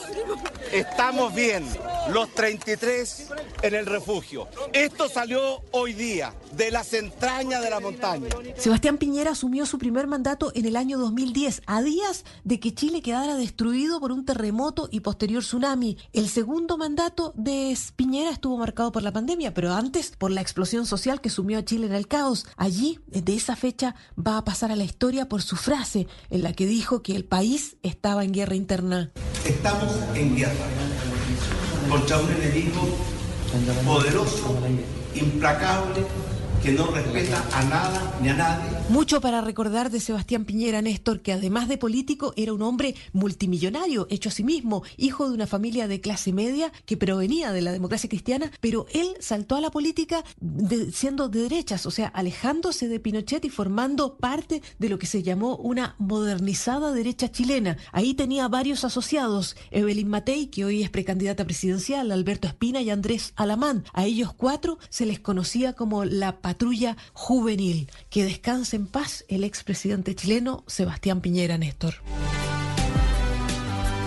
estamos 0.72 1.34
bien, 1.36 1.66
los 2.12 2.30
33 2.34 3.30
en 3.64 3.76
el 3.76 3.86
refugio. 3.86 4.48
Esto 4.72 5.10
salió 5.10 5.62
hoy 5.72 5.94
día 5.94 6.34
de 6.56 6.72
las 6.72 6.94
entrañas 6.94 7.62
de 7.62 7.70
la 7.70 7.80
montaña. 7.80 8.30
Sebastián 8.56 8.98
Piñera 8.98 9.32
asumió 9.32 9.66
su 9.66 9.78
primer 9.78 10.08
mandato 10.08 10.52
en 10.56 10.66
el 10.66 10.76
año 10.76 10.98
2010, 11.00 11.64
a 11.66 11.82
días 11.82 12.24
de 12.44 12.60
que 12.60 12.74
Chile 12.74 13.02
quedara 13.02 13.36
destruido 13.36 14.00
por 14.00 14.12
un 14.12 14.24
terremoto 14.24 14.88
y 14.92 15.00
posterior 15.00 15.42
tsunami. 15.42 15.98
El 16.14 16.30
segundo 16.30 16.78
mandato 16.78 17.34
de 17.36 17.76
Piñera 17.96 18.30
estuvo 18.30 18.58
marcado 18.58 18.92
por 18.92 19.02
la 19.02 19.12
pandemia, 19.12 19.54
pero 19.54 19.74
antes 19.74 20.14
por 20.16 20.32
la 20.32 20.42
explosión 20.42 20.86
social 20.86 21.22
que 21.22 21.30
sumió 21.30 21.58
a 21.58 21.66
Chile 21.66 21.88
en 21.88 21.94
el 21.94 22.08
caos. 22.08 22.46
Allí, 22.56 23.00
de 23.08 23.36
esa 23.36 23.56
fecha, 23.56 23.96
va 24.16 24.38
a 24.38 24.46
pasar 24.46 24.72
a 24.72 24.76
la 24.76 24.84
historia 24.84 25.28
por 25.28 25.42
su 25.42 25.56
frase 25.56 26.08
en 26.30 26.44
la 26.44 26.54
que 26.54 26.68
dijo 26.68 26.83
que 26.84 27.16
el 27.16 27.24
país 27.24 27.78
estaba 27.82 28.26
en 28.26 28.34
guerra 28.34 28.56
interna. 28.56 29.12
Estamos 29.46 29.94
en 30.16 30.36
guerra 30.36 30.68
contra 31.90 32.18
un 32.20 32.30
enemigo 32.30 32.82
poderoso, 33.86 34.58
implacable, 35.16 36.06
que 36.64 36.72
no 36.72 36.88
respeta 36.88 37.46
a 37.52 37.64
nada 37.66 38.18
ni 38.22 38.30
a 38.30 38.34
nadie. 38.36 38.70
Mucho 38.88 39.20
para 39.20 39.42
recordar 39.42 39.92
de 39.92 40.00
Sebastián 40.00 40.46
Piñera, 40.46 40.82
Néstor, 40.82 41.22
que 41.22 41.34
además 41.34 41.68
de 41.68 41.78
político 41.78 42.34
era 42.38 42.54
un 42.54 42.62
hombre 42.62 42.96
multimillonario, 43.12 44.08
hecho 44.10 44.30
a 44.30 44.32
sí 44.32 44.46
mismo, 44.46 44.84
hijo 44.96 45.28
de 45.28 45.36
una 45.36 45.48
familia 45.48 45.90
de 45.90 46.00
clase 46.00 46.32
media 46.32 46.72
que 46.86 46.96
provenía 46.96 47.52
de 47.52 47.62
la 47.62 47.74
democracia 47.74 48.10
cristiana, 48.10 48.50
pero 48.62 48.86
él 48.94 49.08
saltó 49.20 49.58
a 49.58 49.62
la 49.62 49.72
política 49.72 50.24
siendo 50.94 51.28
de 51.28 51.42
derechas, 51.42 51.86
o 51.86 51.92
sea, 51.92 52.08
alejándose 52.08 52.88
de 52.88 53.00
Pinochet 53.00 53.44
y 53.44 53.50
formando 53.50 54.16
parte 54.16 54.62
de 54.80 54.90
lo 54.90 54.98
que 55.00 55.06
se 55.06 55.22
llamó 55.22 55.58
una 55.58 55.96
modernizada 55.98 56.94
derecha 56.94 57.30
chilena. 57.30 57.78
Ahí 57.92 58.14
tenía 58.14 58.48
varios 58.48 58.86
asociados, 58.86 59.58
Evelyn 59.72 60.08
Matei, 60.08 60.48
que 60.48 60.64
hoy 60.64 60.82
es 60.82 60.90
precandidata 60.90 61.44
presidencial, 61.44 62.12
Alberto 62.12 62.48
Espina 62.48 62.82
y 62.82 62.90
Andrés 62.90 63.34
Alamán. 63.36 63.84
A 63.92 64.06
ellos 64.06 64.34
cuatro 64.34 64.78
se 64.90 65.06
les 65.06 65.20
conocía 65.20 65.74
como 65.74 66.06
la 66.06 66.40
patrulla 66.54 66.96
juvenil. 67.14 67.90
Que 68.10 68.24
descanse 68.26 68.76
en 68.76 68.86
paz 68.86 69.26
el 69.28 69.44
expresidente 69.44 70.14
chileno 70.14 70.64
Sebastián 70.68 71.20
Piñera, 71.20 71.58
Néstor. 71.58 71.96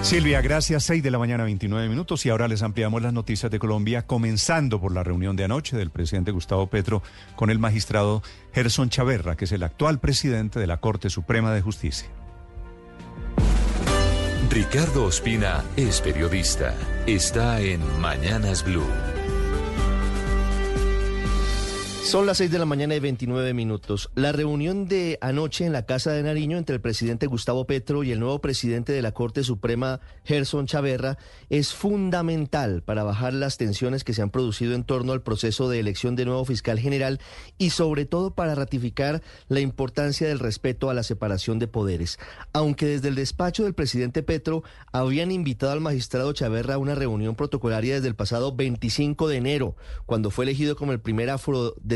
Silvia, 0.02 0.40
gracias. 0.40 0.84
6 0.84 1.02
de 1.02 1.10
la 1.10 1.18
mañana, 1.18 1.42
29 1.42 1.88
minutos. 1.88 2.24
Y 2.24 2.30
ahora 2.30 2.46
les 2.46 2.62
ampliamos 2.62 3.02
las 3.02 3.12
noticias 3.12 3.50
de 3.50 3.58
Colombia, 3.58 4.06
comenzando 4.06 4.80
por 4.80 4.92
la 4.92 5.02
reunión 5.02 5.34
de 5.34 5.42
anoche 5.42 5.76
del 5.76 5.90
presidente 5.90 6.30
Gustavo 6.30 6.68
Petro 6.68 7.02
con 7.34 7.50
el 7.50 7.58
magistrado 7.58 8.22
Gerson 8.54 8.88
Chaverra, 8.88 9.36
que 9.36 9.46
es 9.46 9.52
el 9.52 9.64
actual 9.64 9.98
presidente 9.98 10.60
de 10.60 10.68
la 10.68 10.76
Corte 10.76 11.10
Suprema 11.10 11.52
de 11.52 11.62
Justicia. 11.62 12.08
Ricardo 14.48 15.06
Ospina 15.06 15.64
es 15.76 16.00
periodista. 16.00 16.74
Está 17.06 17.60
en 17.60 17.80
Mañanas 18.00 18.64
Blue. 18.64 19.15
Son 22.06 22.24
las 22.24 22.38
6 22.38 22.52
de 22.52 22.60
la 22.60 22.66
mañana 22.66 22.94
y 22.94 23.00
29 23.00 23.52
minutos. 23.52 24.10
La 24.14 24.30
reunión 24.30 24.86
de 24.86 25.18
anoche 25.20 25.66
en 25.66 25.72
la 25.72 25.86
Casa 25.86 26.12
de 26.12 26.22
Nariño 26.22 26.56
entre 26.56 26.76
el 26.76 26.80
presidente 26.80 27.26
Gustavo 27.26 27.66
Petro 27.66 28.04
y 28.04 28.12
el 28.12 28.20
nuevo 28.20 28.40
presidente 28.40 28.92
de 28.92 29.02
la 29.02 29.10
Corte 29.10 29.42
Suprema, 29.42 29.98
Gerson 30.24 30.66
Chaverra, 30.66 31.18
es 31.50 31.74
fundamental 31.74 32.84
para 32.84 33.02
bajar 33.02 33.34
las 33.34 33.56
tensiones 33.56 34.04
que 34.04 34.14
se 34.14 34.22
han 34.22 34.30
producido 34.30 34.76
en 34.76 34.84
torno 34.84 35.12
al 35.12 35.22
proceso 35.22 35.68
de 35.68 35.80
elección 35.80 36.14
de 36.14 36.26
nuevo 36.26 36.44
fiscal 36.44 36.78
general 36.78 37.18
y 37.58 37.70
sobre 37.70 38.04
todo 38.04 38.30
para 38.30 38.54
ratificar 38.54 39.20
la 39.48 39.58
importancia 39.58 40.28
del 40.28 40.38
respeto 40.38 40.90
a 40.90 40.94
la 40.94 41.02
separación 41.02 41.58
de 41.58 41.66
poderes. 41.66 42.20
Aunque 42.52 42.86
desde 42.86 43.08
el 43.08 43.16
despacho 43.16 43.64
del 43.64 43.74
presidente 43.74 44.22
Petro 44.22 44.62
habían 44.92 45.32
invitado 45.32 45.72
al 45.72 45.80
magistrado 45.80 46.32
Chaverra 46.32 46.74
a 46.74 46.78
una 46.78 46.94
reunión 46.94 47.34
protocolaria 47.34 47.96
desde 47.96 48.08
el 48.08 48.14
pasado 48.14 48.54
25 48.54 49.26
de 49.26 49.38
enero, 49.38 49.74
cuando 50.06 50.30
fue 50.30 50.44
elegido 50.44 50.76
como 50.76 50.92
el 50.92 51.00
primer 51.00 51.30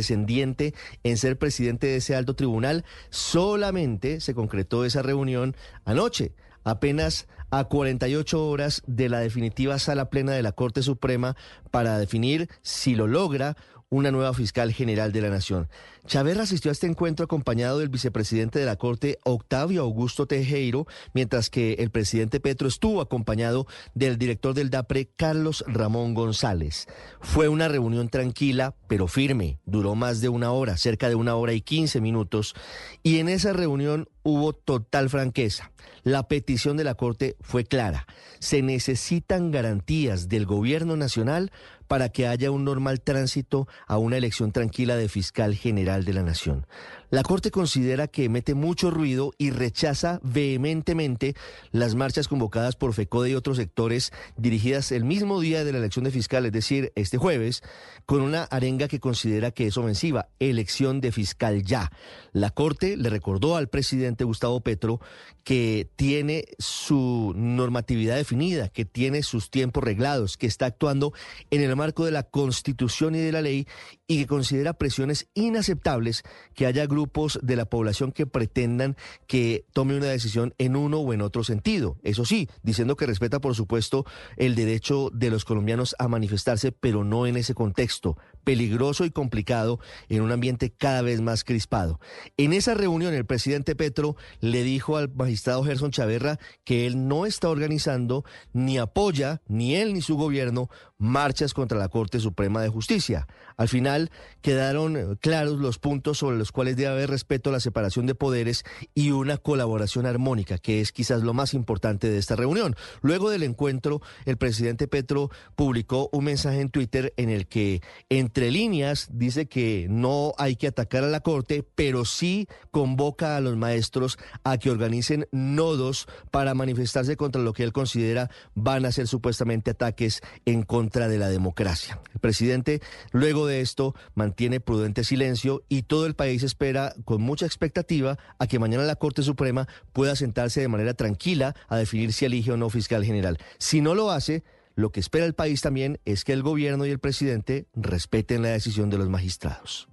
afrodescendiente 0.01 0.75
en 1.05 1.17
ser 1.17 1.39
presidente 1.39 1.87
de 1.87 1.97
ese 1.97 2.17
alto 2.17 2.35
tribunal, 2.35 2.85
solamente 3.11 4.21
se 4.21 4.35
concretó 4.35 4.85
esa 4.85 5.03
reunión 5.03 5.55
anoche, 5.85 6.33
apenas 6.65 7.29
a 7.51 7.65
48 7.65 8.47
horas 8.47 8.83
de 8.87 9.09
la 9.09 9.21
definitiva 9.21 9.79
sala 9.79 10.09
plena 10.09 10.33
de 10.33 10.43
la 10.43 10.53
Corte 10.53 10.83
Suprema 10.83 11.37
para 11.71 11.99
definir 11.99 12.49
si 12.63 12.95
lo 12.95 13.07
logra 13.07 13.57
una 13.91 14.13
nueva 14.13 14.33
fiscal 14.33 14.73
general 14.73 15.13
de 15.13 15.21
la 15.21 15.31
Nación. 15.31 15.69
Chaverra 16.07 16.45
asistió 16.45 16.71
a 16.71 16.73
este 16.73 16.87
encuentro 16.87 17.25
acompañado 17.25 17.81
del 17.81 17.89
vicepresidente 17.89 18.61
de 18.61 18.65
la 18.65 18.77
Corte, 18.77 19.19
Octavio 19.25 19.83
Augusto 19.83 20.27
Tejero, 20.27 20.87
mientras 21.13 21.51
que 21.51 21.75
el 21.75 21.91
presidente 21.91 22.39
Petro 22.39 22.69
estuvo 22.69 23.01
acompañado 23.01 23.67
del 23.95 24.17
director 24.17 24.55
del 24.55 24.71
DAPRE, 24.71 25.11
Carlos 25.17 25.65
Ramón 25.67 26.15
González. 26.15 26.87
Fue 27.21 27.49
una 27.49 27.67
reunión 27.67 28.09
tranquila, 28.09 28.77
pero 28.87 29.09
firme. 29.09 29.59
Duró 29.67 29.97
más 29.97 30.21
de 30.21 30.29
una 30.29 30.53
hora, 30.53 30.77
cerca 30.77 31.09
de 31.09 31.17
una 31.17 31.35
hora 31.35 31.53
y 31.53 31.61
quince 31.61 32.01
minutos. 32.01 32.55
Y 33.03 33.19
en 33.19 33.29
esa 33.29 33.53
reunión 33.53 34.09
hubo 34.23 34.53
total 34.53 35.09
franqueza. 35.09 35.71
La 36.03 36.29
petición 36.29 36.77
de 36.77 36.85
la 36.85 36.95
Corte 36.95 37.37
fue 37.41 37.65
clara. 37.65 38.07
Se 38.39 38.63
necesitan 38.63 39.51
garantías 39.51 40.29
del 40.29 40.47
gobierno 40.47 40.97
nacional 40.97 41.53
para 41.91 42.09
que 42.09 42.29
haya 42.29 42.53
un 42.53 42.65
normal 42.65 43.01
tránsito 43.01 43.67
a 43.89 43.99
una 43.99 44.17
elección 44.17 44.53
tranquila 44.53 44.97
de 44.97 45.09
fiscal 45.09 45.57
general 45.57 46.05
de 46.05 46.13
la 46.13 46.23
nación. 46.23 46.65
La 47.11 47.25
Corte 47.25 47.51
considera 47.51 48.07
que 48.07 48.29
mete 48.29 48.55
mucho 48.55 48.93
ruido 48.93 49.33
y 49.39 49.51
rechaza 49.51 50.21
vehementemente 50.23 51.35
las 51.73 51.97
marchas 51.97 52.29
convocadas 52.29 52.77
por 52.77 52.95
FECODE 52.95 53.31
y 53.31 53.35
otros 53.35 53.57
sectores 53.57 54.13
dirigidas 54.37 54.93
el 54.93 55.05
mismo 55.05 55.41
día 55.41 55.65
de 55.65 55.73
la 55.73 55.79
elección 55.79 56.05
de 56.05 56.13
fiscal, 56.13 56.47
es 56.47 56.53
decir, 56.53 56.93
este 56.95 57.19
jueves, 57.19 57.65
con 58.07 58.21
una 58.21 58.45
arenga 58.45 58.87
que 58.87 59.01
considera 59.01 59.51
que 59.51 59.67
es 59.67 59.77
ofensiva, 59.77 60.29
elección 60.39 61.01
de 61.01 61.11
fiscal 61.11 61.65
ya. 61.65 61.91
La 62.33 62.51
Corte 62.51 62.97
le 62.97 63.11
recordó 63.11 63.57
al 63.57 63.69
presidente 63.69 64.10
Gustavo 64.25 64.61
Petro 64.61 65.01
que 65.45 65.89
tiene 65.97 66.45
su 66.59 67.33
normatividad 67.35 68.17
definida, 68.17 68.69
que 68.69 68.85
tiene 68.85 69.23
sus 69.23 69.51
tiempos 69.51 69.83
reglados, 69.83 70.37
que 70.37 70.47
está 70.47 70.67
actuando 70.67 71.13
en 71.51 71.63
el 71.63 71.75
marco 71.77 72.05
de 72.05 72.11
la 72.11 72.25
Constitución 72.25 73.15
y 73.15 73.19
de 73.19 73.33
la 73.33 73.43
ley 73.43 73.67
y 74.07 74.19
que 74.19 74.27
considera 74.27 74.75
presiones 74.75 75.29
inaceptables 75.35 76.23
que 76.55 76.67
haya 76.67 76.87
grupos 76.87 77.39
de 77.43 77.57
la 77.57 77.65
población 77.65 78.13
que 78.13 78.27
pretendan 78.27 78.97
que 79.27 79.65
tome 79.73 79.97
una 79.97 80.07
decisión 80.07 80.55
en 80.59 80.77
uno 80.77 80.99
o 80.99 81.13
en 81.13 81.23
otro 81.23 81.45
sentido. 81.45 81.97
Eso 82.03 82.25
sí, 82.25 82.49
diciendo 82.63 82.97
que 82.97 83.07
respeta, 83.07 83.41
por 83.41 83.55
supuesto, 83.55 84.05
el 84.37 84.55
derecho 84.55 85.11
de 85.13 85.31
los 85.31 85.45
colombianos 85.45 85.95
a 85.99 86.09
manifestarse, 86.09 86.73
pero 86.73 87.05
no 87.05 87.27
en 87.27 87.37
ese 87.37 87.55
contexto 87.55 88.17
peligroso 88.45 89.05
y 89.05 89.11
complicado 89.11 89.81
en 90.09 90.23
un 90.23 90.33
ambiente 90.33 90.71
cada 90.71 91.03
vez 91.03 91.21
más 91.21 91.45
crispado. 91.45 92.01
En 92.37 92.53
esa 92.53 92.75
reunión 92.75 93.15
el 93.15 93.27
presidente 93.27 93.77
Petro 93.77 94.17
le 94.41 94.63
dijo 94.63 94.97
al 94.97 95.13
magistrado 95.15 95.65
Gerson 95.65 95.91
Chaverra 95.91 96.39
que 96.65 96.87
él 96.87 97.09
no 97.09 97.27
está 97.27 97.49
organizando 97.49 98.25
ni 98.53 98.79
apoya, 98.79 99.43
ni 99.49 99.75
él 99.77 99.95
ni 99.95 100.03
su 100.03 100.17
gobierno, 100.17 100.69
marchas 100.99 101.55
contra 101.55 101.79
la 101.79 101.89
Corte 101.89 102.21
Suprema 102.21 102.63
de 102.63 102.69
Justicia. 102.69 103.27
Al 103.61 103.69
final 103.69 104.11
quedaron 104.41 105.19
claros 105.21 105.59
los 105.59 105.79
puntos 105.79 106.17
sobre 106.17 106.39
los 106.39 106.51
cuales 106.51 106.77
debe 106.77 106.89
haber 106.89 107.11
respeto 107.11 107.51
a 107.51 107.53
la 107.53 107.61
separación 107.61 108.07
de 108.07 108.15
poderes 108.15 108.65
y 108.95 109.11
una 109.11 109.37
colaboración 109.37 110.07
armónica, 110.07 110.57
que 110.57 110.81
es 110.81 110.93
quizás 110.93 111.23
lo 111.23 111.35
más 111.35 111.53
importante 111.53 112.09
de 112.09 112.17
esta 112.17 112.37
reunión. 112.37 112.75
Luego 113.03 113.29
del 113.29 113.43
encuentro, 113.43 114.01
el 114.25 114.39
presidente 114.39 114.89
Petro 114.89 115.31
publicó 115.57 116.09
un 116.11 116.25
mensaje 116.25 116.63
en 116.63 116.71
Twitter 116.71 117.13
en 117.19 117.29
el 117.29 117.49
que, 117.49 117.83
entre 118.09 118.51
líneas, 118.51 119.09
dice 119.13 119.45
que 119.45 119.89
no 119.91 120.33
hay 120.39 120.57
que 120.57 120.69
atacar 120.69 121.05
a 121.05 121.09
la 121.09 121.21
Corte, 121.21 121.63
pero 121.75 122.07
sí 122.07 122.49
convoca 122.71 123.37
a 123.37 123.41
los 123.43 123.59
maestros 123.59 124.19
a 124.43 124.57
que 124.57 124.71
organicen 124.71 125.29
nodos 125.33 126.09
para 126.31 126.55
manifestarse 126.55 127.15
contra 127.19 127.43
lo 127.43 127.53
que 127.53 127.65
él 127.65 127.75
considera 127.75 128.31
van 128.55 128.87
a 128.87 128.93
ser 128.93 129.07
supuestamente 129.07 129.73
ataques 129.73 130.23
en 130.47 130.63
contra 130.63 131.09
de 131.09 131.19
la 131.19 131.29
democracia. 131.29 132.01
El 132.15 132.21
presidente, 132.21 132.81
luego 133.13 133.47
de 133.47 133.50
esto, 133.59 133.95
mantiene 134.15 134.61
prudente 134.61 135.03
silencio 135.03 135.65
y 135.69 135.83
todo 135.83 136.07
el 136.07 136.15
país 136.15 136.43
espera 136.43 136.95
con 137.05 137.23
mucha 137.23 137.47
expectativa 137.47 138.19
a 138.39 138.47
que 138.47 138.59
mañana 138.59 138.85
la 138.85 138.97
Corte 138.97 139.23
Suprema 139.23 139.67
pueda 139.93 140.15
sentarse 140.15 140.61
de 140.61 140.69
manera 140.69 140.95
tranquila 140.95 141.55
a 141.69 141.77
definir 141.77 142.13
si 142.13 142.27
elige 142.27 142.53
o 142.53 142.57
no 142.57 142.71
fiscal 142.71 143.05
general. 143.05 143.39
Si 143.59 143.81
no 143.81 143.95
lo 143.95 144.11
hace, 144.11 144.45
lo 144.75 144.93
que 144.93 145.01
espera 145.01 145.27
el 145.27 145.35
país 145.35 145.61
también 145.61 145.99
es 146.05 146.25
que 146.25 146.33
el 146.33 146.43
gobierno 146.43 146.87
y 146.87 146.91
el 146.91 146.99
presidente 146.99 147.67
respeten 147.75 148.43
la 148.43 148.51
decisión 148.51 148.91
de 148.91 148.99
los 148.99 149.09
magistrados. 149.09 149.89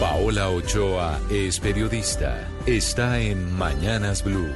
Paola 0.00 0.50
Ochoa 0.50 1.18
es 1.30 1.58
periodista. 1.58 2.46
Está 2.66 3.20
en 3.20 3.52
Mañanas 3.52 4.22
Blue. 4.22 4.52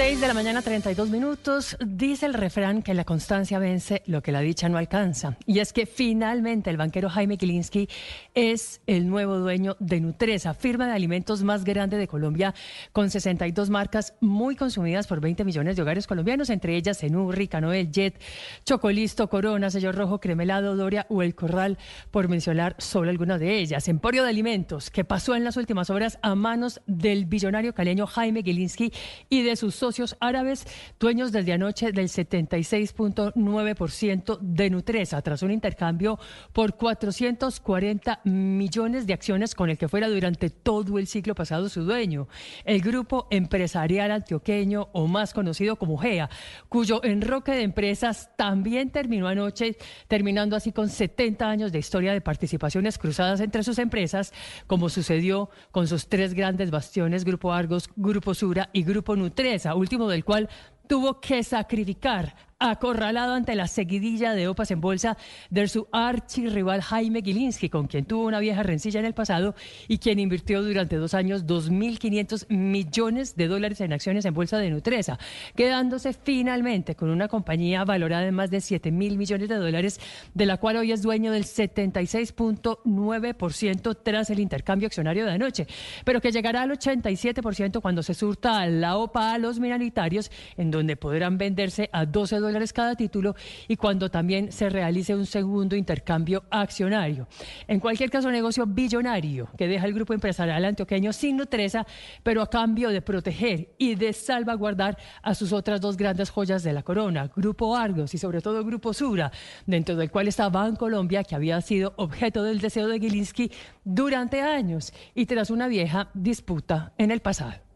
6 0.00 0.18
de 0.18 0.28
la 0.28 0.32
mañana, 0.32 0.62
32 0.62 1.10
minutos. 1.10 1.76
Dice 1.84 2.24
el 2.24 2.32
refrán 2.32 2.82
que 2.82 2.94
la 2.94 3.04
constancia 3.04 3.58
vence 3.58 4.02
lo 4.06 4.22
que 4.22 4.32
la 4.32 4.40
dicha 4.40 4.66
no 4.70 4.78
alcanza. 4.78 5.36
Y 5.44 5.58
es 5.58 5.74
que 5.74 5.84
finalmente 5.84 6.70
el 6.70 6.78
banquero 6.78 7.10
Jaime 7.10 7.36
Kilinski 7.36 7.86
es 8.32 8.80
el 8.86 9.10
nuevo 9.10 9.36
dueño 9.36 9.76
de 9.78 10.00
Nutresa, 10.00 10.54
firma 10.54 10.86
de 10.86 10.94
alimentos 10.94 11.42
más 11.42 11.64
grande 11.64 11.98
de 11.98 12.08
Colombia, 12.08 12.54
con 12.92 13.10
62 13.10 13.68
marcas 13.68 14.14
muy 14.20 14.56
consumidas 14.56 15.06
por 15.06 15.20
20 15.20 15.44
millones 15.44 15.76
de 15.76 15.82
hogares 15.82 16.06
colombianos, 16.06 16.48
entre 16.48 16.76
ellas 16.76 16.96
Senurri, 16.96 17.46
Canoel, 17.46 17.92
Jet, 17.92 18.18
Chocolisto, 18.64 19.28
Corona, 19.28 19.68
Sello 19.68 19.92
Rojo, 19.92 20.18
Cremelado, 20.18 20.76
Doria 20.76 21.04
o 21.10 21.22
El 21.22 21.34
Corral, 21.34 21.76
por 22.10 22.28
mencionar 22.28 22.74
solo 22.78 23.10
algunas 23.10 23.38
de 23.38 23.58
ellas. 23.58 23.86
Emporio 23.86 24.22
de 24.22 24.30
Alimentos, 24.30 24.90
que 24.90 25.04
pasó 25.04 25.34
en 25.34 25.44
las 25.44 25.58
últimas 25.58 25.90
horas 25.90 26.18
a 26.22 26.34
manos 26.34 26.80
del 26.86 27.26
billonario 27.26 27.74
caleño 27.74 28.06
Jaime 28.06 28.42
Gilinski 28.42 28.94
y 29.28 29.42
de 29.42 29.56
sus 29.56 29.74
socios 29.74 29.89
árabes, 30.20 30.66
dueños 30.98 31.32
desde 31.32 31.52
anoche 31.52 31.92
del 31.92 32.08
76.9% 32.08 34.38
de 34.40 34.70
Nutresa, 34.70 35.20
tras 35.22 35.42
un 35.42 35.50
intercambio 35.50 36.18
por 36.52 36.76
440 36.76 38.20
millones 38.24 39.06
de 39.06 39.14
acciones 39.14 39.54
con 39.54 39.70
el 39.70 39.78
que 39.78 39.88
fuera 39.88 40.08
durante 40.08 40.50
todo 40.50 40.98
el 40.98 41.06
siglo 41.06 41.34
pasado 41.34 41.68
su 41.68 41.84
dueño, 41.84 42.28
el 42.64 42.80
grupo 42.80 43.26
empresarial 43.30 44.10
antioqueño 44.10 44.88
o 44.92 45.06
más 45.06 45.34
conocido 45.34 45.76
como 45.76 45.98
GEA, 45.98 46.30
cuyo 46.68 47.02
enroque 47.04 47.52
de 47.52 47.62
empresas 47.62 48.30
también 48.36 48.90
terminó 48.90 49.28
anoche, 49.28 49.76
terminando 50.08 50.56
así 50.56 50.72
con 50.72 50.88
70 50.88 51.48
años 51.48 51.72
de 51.72 51.78
historia 51.78 52.12
de 52.12 52.20
participaciones 52.20 52.98
cruzadas 52.98 53.40
entre 53.40 53.62
sus 53.62 53.78
empresas, 53.78 54.32
como 54.66 54.88
sucedió 54.88 55.50
con 55.70 55.86
sus 55.86 56.08
tres 56.08 56.34
grandes 56.34 56.70
bastiones, 56.70 57.24
Grupo 57.24 57.52
Argos, 57.52 57.88
Grupo 57.96 58.34
Sura 58.34 58.70
y 58.72 58.82
Grupo 58.82 59.16
Nutresa, 59.16 59.74
último 59.80 60.08
del 60.08 60.24
cual 60.24 60.48
tuvo 60.86 61.20
que 61.20 61.42
sacrificar 61.42 62.49
acorralado 62.60 63.32
ante 63.32 63.54
la 63.54 63.66
seguidilla 63.66 64.34
de 64.34 64.46
OPAS 64.46 64.70
en 64.70 64.82
bolsa 64.82 65.16
de 65.48 65.66
su 65.66 65.88
archirrival 65.92 66.82
Jaime 66.82 67.22
Gilinski, 67.22 67.70
con 67.70 67.86
quien 67.86 68.04
tuvo 68.04 68.26
una 68.26 68.38
vieja 68.38 68.62
rencilla 68.62 69.00
en 69.00 69.06
el 69.06 69.14
pasado 69.14 69.54
y 69.88 69.96
quien 69.96 70.18
invirtió 70.18 70.62
durante 70.62 70.96
dos 70.96 71.14
años 71.14 71.46
2.500 71.46 72.50
millones 72.50 73.34
de 73.34 73.48
dólares 73.48 73.80
en 73.80 73.94
acciones 73.94 74.26
en 74.26 74.34
bolsa 74.34 74.58
de 74.58 74.68
Nutresa, 74.68 75.18
quedándose 75.56 76.12
finalmente 76.12 76.94
con 76.94 77.08
una 77.08 77.28
compañía 77.28 77.82
valorada 77.84 78.26
en 78.26 78.34
más 78.34 78.50
de 78.50 78.60
7 78.60 78.92
mil 78.92 79.16
millones 79.16 79.48
de 79.48 79.56
dólares, 79.56 79.98
de 80.34 80.44
la 80.44 80.58
cual 80.58 80.76
hoy 80.76 80.92
es 80.92 81.00
dueño 81.00 81.32
del 81.32 81.44
76.9% 81.44 83.98
tras 84.02 84.28
el 84.28 84.38
intercambio 84.38 84.86
accionario 84.86 85.24
de 85.24 85.32
anoche, 85.32 85.66
pero 86.04 86.20
que 86.20 86.30
llegará 86.30 86.60
al 86.62 86.72
87% 86.72 87.80
cuando 87.80 88.02
se 88.02 88.12
surta 88.12 88.66
la 88.66 88.98
OPA 88.98 89.32
a 89.32 89.38
los 89.38 89.58
minoritarios, 89.58 90.30
en 90.58 90.70
donde 90.70 90.96
podrán 90.96 91.38
venderse 91.38 91.88
a 91.92 92.04
12 92.04 92.36
dólares 92.36 92.49
cada 92.72 92.94
título 92.94 93.34
y 93.66 93.76
cuando 93.76 94.10
también 94.10 94.52
se 94.52 94.68
realice 94.68 95.14
un 95.14 95.26
segundo 95.26 95.74
intercambio 95.76 96.44
accionario. 96.50 97.26
En 97.66 97.80
cualquier 97.80 98.10
caso, 98.10 98.30
negocio 98.30 98.66
billonario 98.66 99.48
que 99.56 99.66
deja 99.66 99.86
el 99.86 99.94
grupo 99.94 100.12
empresarial 100.12 100.64
antioqueño 100.64 101.12
sin 101.12 101.36
Nutresa, 101.36 101.86
pero 102.22 102.42
a 102.42 102.50
cambio 102.50 102.90
de 102.90 103.02
proteger 103.02 103.70
y 103.78 103.94
de 103.94 104.12
salvaguardar 104.12 104.98
a 105.22 105.34
sus 105.34 105.52
otras 105.52 105.80
dos 105.80 105.96
grandes 105.96 106.30
joyas 106.30 106.62
de 106.62 106.72
la 106.72 106.82
corona, 106.82 107.30
Grupo 107.34 107.76
Argos 107.76 108.14
y 108.14 108.18
sobre 108.18 108.40
todo 108.40 108.64
Grupo 108.64 108.92
Sura, 108.92 109.32
dentro 109.66 109.96
del 109.96 110.10
cual 110.10 110.28
está 110.28 110.50
Colombia 110.76 111.24
que 111.24 111.34
había 111.34 111.60
sido 111.60 111.94
objeto 111.96 112.42
del 112.42 112.60
deseo 112.60 112.88
de 112.88 112.98
Gilinski 112.98 113.50
durante 113.84 114.40
años 114.42 114.92
y 115.14 115.26
tras 115.26 115.50
una 115.50 115.68
vieja 115.68 116.08
disputa 116.14 116.92
en 116.98 117.10
el 117.10 117.20
pasado. 117.20 117.69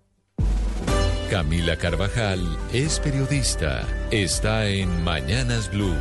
Camila 1.30 1.76
Carvajal 1.76 2.40
es 2.72 3.00
periodista. 3.00 3.86
Está 4.10 4.68
en 4.68 5.02
Mañanas 5.04 5.70
Blue. 5.70 5.94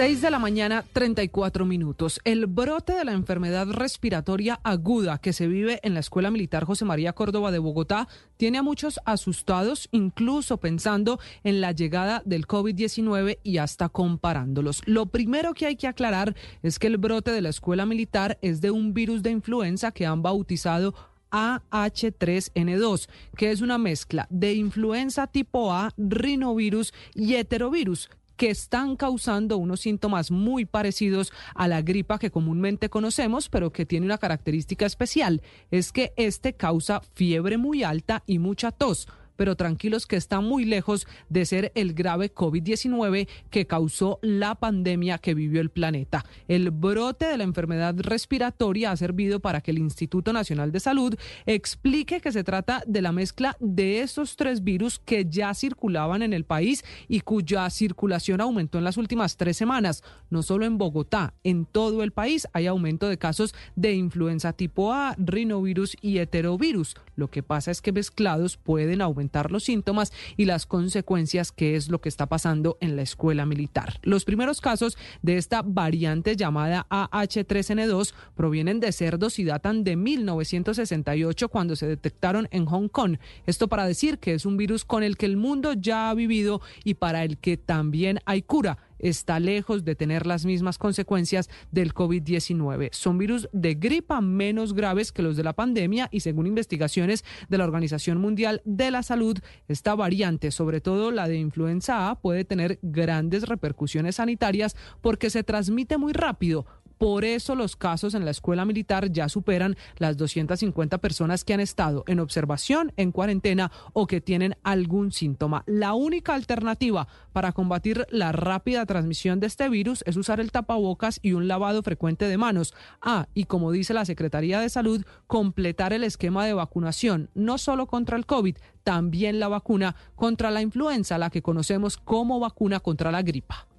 6 0.00 0.22
de 0.22 0.30
la 0.30 0.38
mañana, 0.38 0.84
34 0.92 1.66
minutos. 1.66 2.20
El 2.24 2.46
brote 2.46 2.94
de 2.94 3.04
la 3.04 3.12
enfermedad 3.12 3.66
respiratoria 3.66 4.60
aguda 4.62 5.18
que 5.18 5.32
se 5.32 5.48
vive 5.48 5.80
en 5.82 5.92
la 5.94 6.00
Escuela 6.00 6.30
Militar 6.30 6.64
José 6.64 6.84
María 6.84 7.12
Córdoba 7.12 7.50
de 7.50 7.58
Bogotá 7.58 8.08
tiene 8.36 8.58
a 8.58 8.62
muchos 8.62 9.00
asustados, 9.04 9.88
incluso 9.90 10.58
pensando 10.58 11.18
en 11.42 11.60
la 11.60 11.72
llegada 11.72 12.22
del 12.24 12.46
COVID-19 12.46 13.40
y 13.42 13.58
hasta 13.58 13.90
comparándolos. 13.90 14.80
Lo 14.86 15.06
primero 15.06 15.52
que 15.52 15.66
hay 15.66 15.76
que 15.76 15.88
aclarar 15.88 16.34
es 16.62 16.78
que 16.78 16.86
el 16.86 16.96
brote 16.96 17.32
de 17.32 17.42
la 17.42 17.50
Escuela 17.50 17.84
Militar 17.84 18.38
es 18.40 18.62
de 18.62 18.70
un 18.70 18.94
virus 18.94 19.22
de 19.22 19.32
influenza 19.32 19.90
que 19.90 20.06
han 20.06 20.22
bautizado 20.22 20.94
AH3N2, 21.30 23.08
que 23.36 23.50
es 23.50 23.60
una 23.60 23.78
mezcla 23.78 24.26
de 24.30 24.54
influenza 24.54 25.26
tipo 25.26 25.72
A, 25.72 25.92
rinovirus 25.96 26.92
y 27.14 27.34
heterovirus 27.34 28.10
que 28.40 28.48
están 28.48 28.96
causando 28.96 29.58
unos 29.58 29.80
síntomas 29.80 30.30
muy 30.30 30.64
parecidos 30.64 31.30
a 31.54 31.68
la 31.68 31.82
gripa 31.82 32.18
que 32.18 32.30
comúnmente 32.30 32.88
conocemos, 32.88 33.50
pero 33.50 33.70
que 33.70 33.84
tiene 33.84 34.06
una 34.06 34.16
característica 34.16 34.86
especial, 34.86 35.42
es 35.70 35.92
que 35.92 36.14
este 36.16 36.54
causa 36.54 37.02
fiebre 37.12 37.58
muy 37.58 37.82
alta 37.82 38.22
y 38.24 38.38
mucha 38.38 38.72
tos 38.72 39.08
pero 39.40 39.56
tranquilos 39.56 40.06
que 40.06 40.16
está 40.16 40.42
muy 40.42 40.66
lejos 40.66 41.06
de 41.30 41.46
ser 41.46 41.72
el 41.74 41.94
grave 41.94 42.30
COVID-19 42.30 43.26
que 43.48 43.66
causó 43.66 44.18
la 44.20 44.56
pandemia 44.56 45.16
que 45.16 45.32
vivió 45.32 45.62
el 45.62 45.70
planeta. 45.70 46.26
El 46.46 46.70
brote 46.70 47.24
de 47.24 47.38
la 47.38 47.44
enfermedad 47.44 47.94
respiratoria 47.96 48.90
ha 48.90 48.96
servido 48.98 49.40
para 49.40 49.62
que 49.62 49.70
el 49.70 49.78
Instituto 49.78 50.34
Nacional 50.34 50.72
de 50.72 50.80
Salud 50.80 51.14
explique 51.46 52.20
que 52.20 52.32
se 52.32 52.44
trata 52.44 52.82
de 52.86 53.00
la 53.00 53.12
mezcla 53.12 53.56
de 53.60 54.02
esos 54.02 54.36
tres 54.36 54.62
virus 54.62 54.98
que 54.98 55.24
ya 55.26 55.54
circulaban 55.54 56.20
en 56.20 56.34
el 56.34 56.44
país 56.44 56.84
y 57.08 57.20
cuya 57.20 57.70
circulación 57.70 58.42
aumentó 58.42 58.76
en 58.76 58.84
las 58.84 58.98
últimas 58.98 59.38
tres 59.38 59.56
semanas. 59.56 60.04
No 60.28 60.42
solo 60.42 60.66
en 60.66 60.76
Bogotá, 60.76 61.32
en 61.44 61.64
todo 61.64 62.02
el 62.02 62.12
país 62.12 62.46
hay 62.52 62.66
aumento 62.66 63.08
de 63.08 63.16
casos 63.16 63.54
de 63.74 63.94
influenza 63.94 64.52
tipo 64.52 64.92
A, 64.92 65.14
rinovirus 65.16 65.96
y 66.02 66.18
heterovirus. 66.18 66.94
Lo 67.20 67.28
que 67.28 67.42
pasa 67.42 67.70
es 67.70 67.82
que 67.82 67.92
mezclados 67.92 68.56
pueden 68.56 69.02
aumentar 69.02 69.52
los 69.52 69.64
síntomas 69.64 70.10
y 70.38 70.46
las 70.46 70.64
consecuencias 70.64 71.52
que 71.52 71.76
es 71.76 71.90
lo 71.90 72.00
que 72.00 72.08
está 72.08 72.24
pasando 72.24 72.78
en 72.80 72.96
la 72.96 73.02
escuela 73.02 73.44
militar. 73.44 74.00
Los 74.02 74.24
primeros 74.24 74.62
casos 74.62 74.96
de 75.20 75.36
esta 75.36 75.60
variante 75.60 76.34
llamada 76.34 76.86
AH3N2 76.88 78.14
provienen 78.34 78.80
de 78.80 78.90
cerdos 78.92 79.38
y 79.38 79.44
datan 79.44 79.84
de 79.84 79.96
1968 79.96 81.50
cuando 81.50 81.76
se 81.76 81.86
detectaron 81.86 82.48
en 82.52 82.64
Hong 82.64 82.88
Kong. 82.88 83.18
Esto 83.44 83.68
para 83.68 83.84
decir 83.84 84.18
que 84.18 84.32
es 84.32 84.46
un 84.46 84.56
virus 84.56 84.86
con 84.86 85.02
el 85.02 85.18
que 85.18 85.26
el 85.26 85.36
mundo 85.36 85.74
ya 85.74 86.08
ha 86.08 86.14
vivido 86.14 86.62
y 86.84 86.94
para 86.94 87.22
el 87.22 87.36
que 87.36 87.58
también 87.58 88.20
hay 88.24 88.40
cura 88.40 88.78
está 89.00 89.40
lejos 89.40 89.84
de 89.84 89.94
tener 89.94 90.26
las 90.26 90.44
mismas 90.44 90.78
consecuencias 90.78 91.50
del 91.70 91.94
COVID-19. 91.94 92.90
Son 92.92 93.18
virus 93.18 93.48
de 93.52 93.74
gripa 93.74 94.20
menos 94.20 94.74
graves 94.74 95.12
que 95.12 95.22
los 95.22 95.36
de 95.36 95.44
la 95.44 95.54
pandemia 95.54 96.08
y 96.10 96.20
según 96.20 96.46
investigaciones 96.46 97.24
de 97.48 97.58
la 97.58 97.64
Organización 97.64 98.18
Mundial 98.18 98.62
de 98.64 98.90
la 98.90 99.02
Salud, 99.02 99.38
esta 99.68 99.94
variante, 99.94 100.50
sobre 100.50 100.80
todo 100.80 101.10
la 101.10 101.28
de 101.28 101.38
influenza 101.38 102.10
A, 102.10 102.20
puede 102.20 102.44
tener 102.44 102.78
grandes 102.82 103.48
repercusiones 103.48 104.16
sanitarias 104.16 104.76
porque 105.00 105.30
se 105.30 105.42
transmite 105.42 105.98
muy 105.98 106.12
rápido 106.12 106.66
Por 107.00 107.24
eso 107.24 107.54
los 107.54 107.76
casos 107.76 108.12
en 108.12 108.26
la 108.26 108.30
escuela 108.30 108.66
militar 108.66 109.10
ya 109.10 109.30
superan 109.30 109.74
las 109.96 110.18
250 110.18 110.98
personas 110.98 111.44
que 111.44 111.54
han 111.54 111.60
estado 111.60 112.04
en 112.06 112.20
observación, 112.20 112.92
en 112.98 113.10
cuarentena 113.10 113.72
o 113.94 114.06
que 114.06 114.20
tienen 114.20 114.54
algún 114.64 115.10
síntoma. 115.10 115.64
La 115.66 115.94
única 115.94 116.34
alternativa 116.34 117.08
para 117.32 117.52
combatir 117.52 118.06
la 118.10 118.32
rápida 118.32 118.84
transmisión 118.84 119.40
de 119.40 119.46
este 119.46 119.70
virus 119.70 120.04
es 120.06 120.18
usar 120.18 120.40
el 120.40 120.52
tapabocas 120.52 121.20
y 121.22 121.32
un 121.32 121.48
lavado 121.48 121.82
frecuente 121.82 122.28
de 122.28 122.36
manos. 122.36 122.74
Ah, 123.00 123.28
y 123.32 123.44
como 123.44 123.72
dice 123.72 123.94
la 123.94 124.04
Secretaría 124.04 124.60
de 124.60 124.68
Salud, 124.68 125.02
completar 125.26 125.94
el 125.94 126.04
esquema 126.04 126.44
de 126.44 126.52
vacunación, 126.52 127.30
no 127.34 127.56
solo 127.56 127.86
contra 127.86 128.18
el 128.18 128.26
COVID, 128.26 128.58
también 128.84 129.40
la 129.40 129.48
vacuna 129.48 129.96
contra 130.16 130.50
la 130.50 130.60
influenza, 130.60 131.16
la 131.16 131.30
que 131.30 131.40
conocemos 131.40 131.96
como 131.96 132.40
vacuna 132.40 132.78
contra 132.78 133.10
la 133.10 133.22
gripa. 133.22 133.70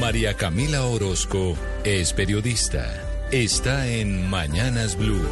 María 0.00 0.34
Camila 0.34 0.84
Orozco 0.84 1.56
es 1.84 2.12
periodista. 2.12 2.92
Está 3.30 3.88
en 3.88 4.28
Mañanas 4.28 4.96
Blue. 4.96 5.26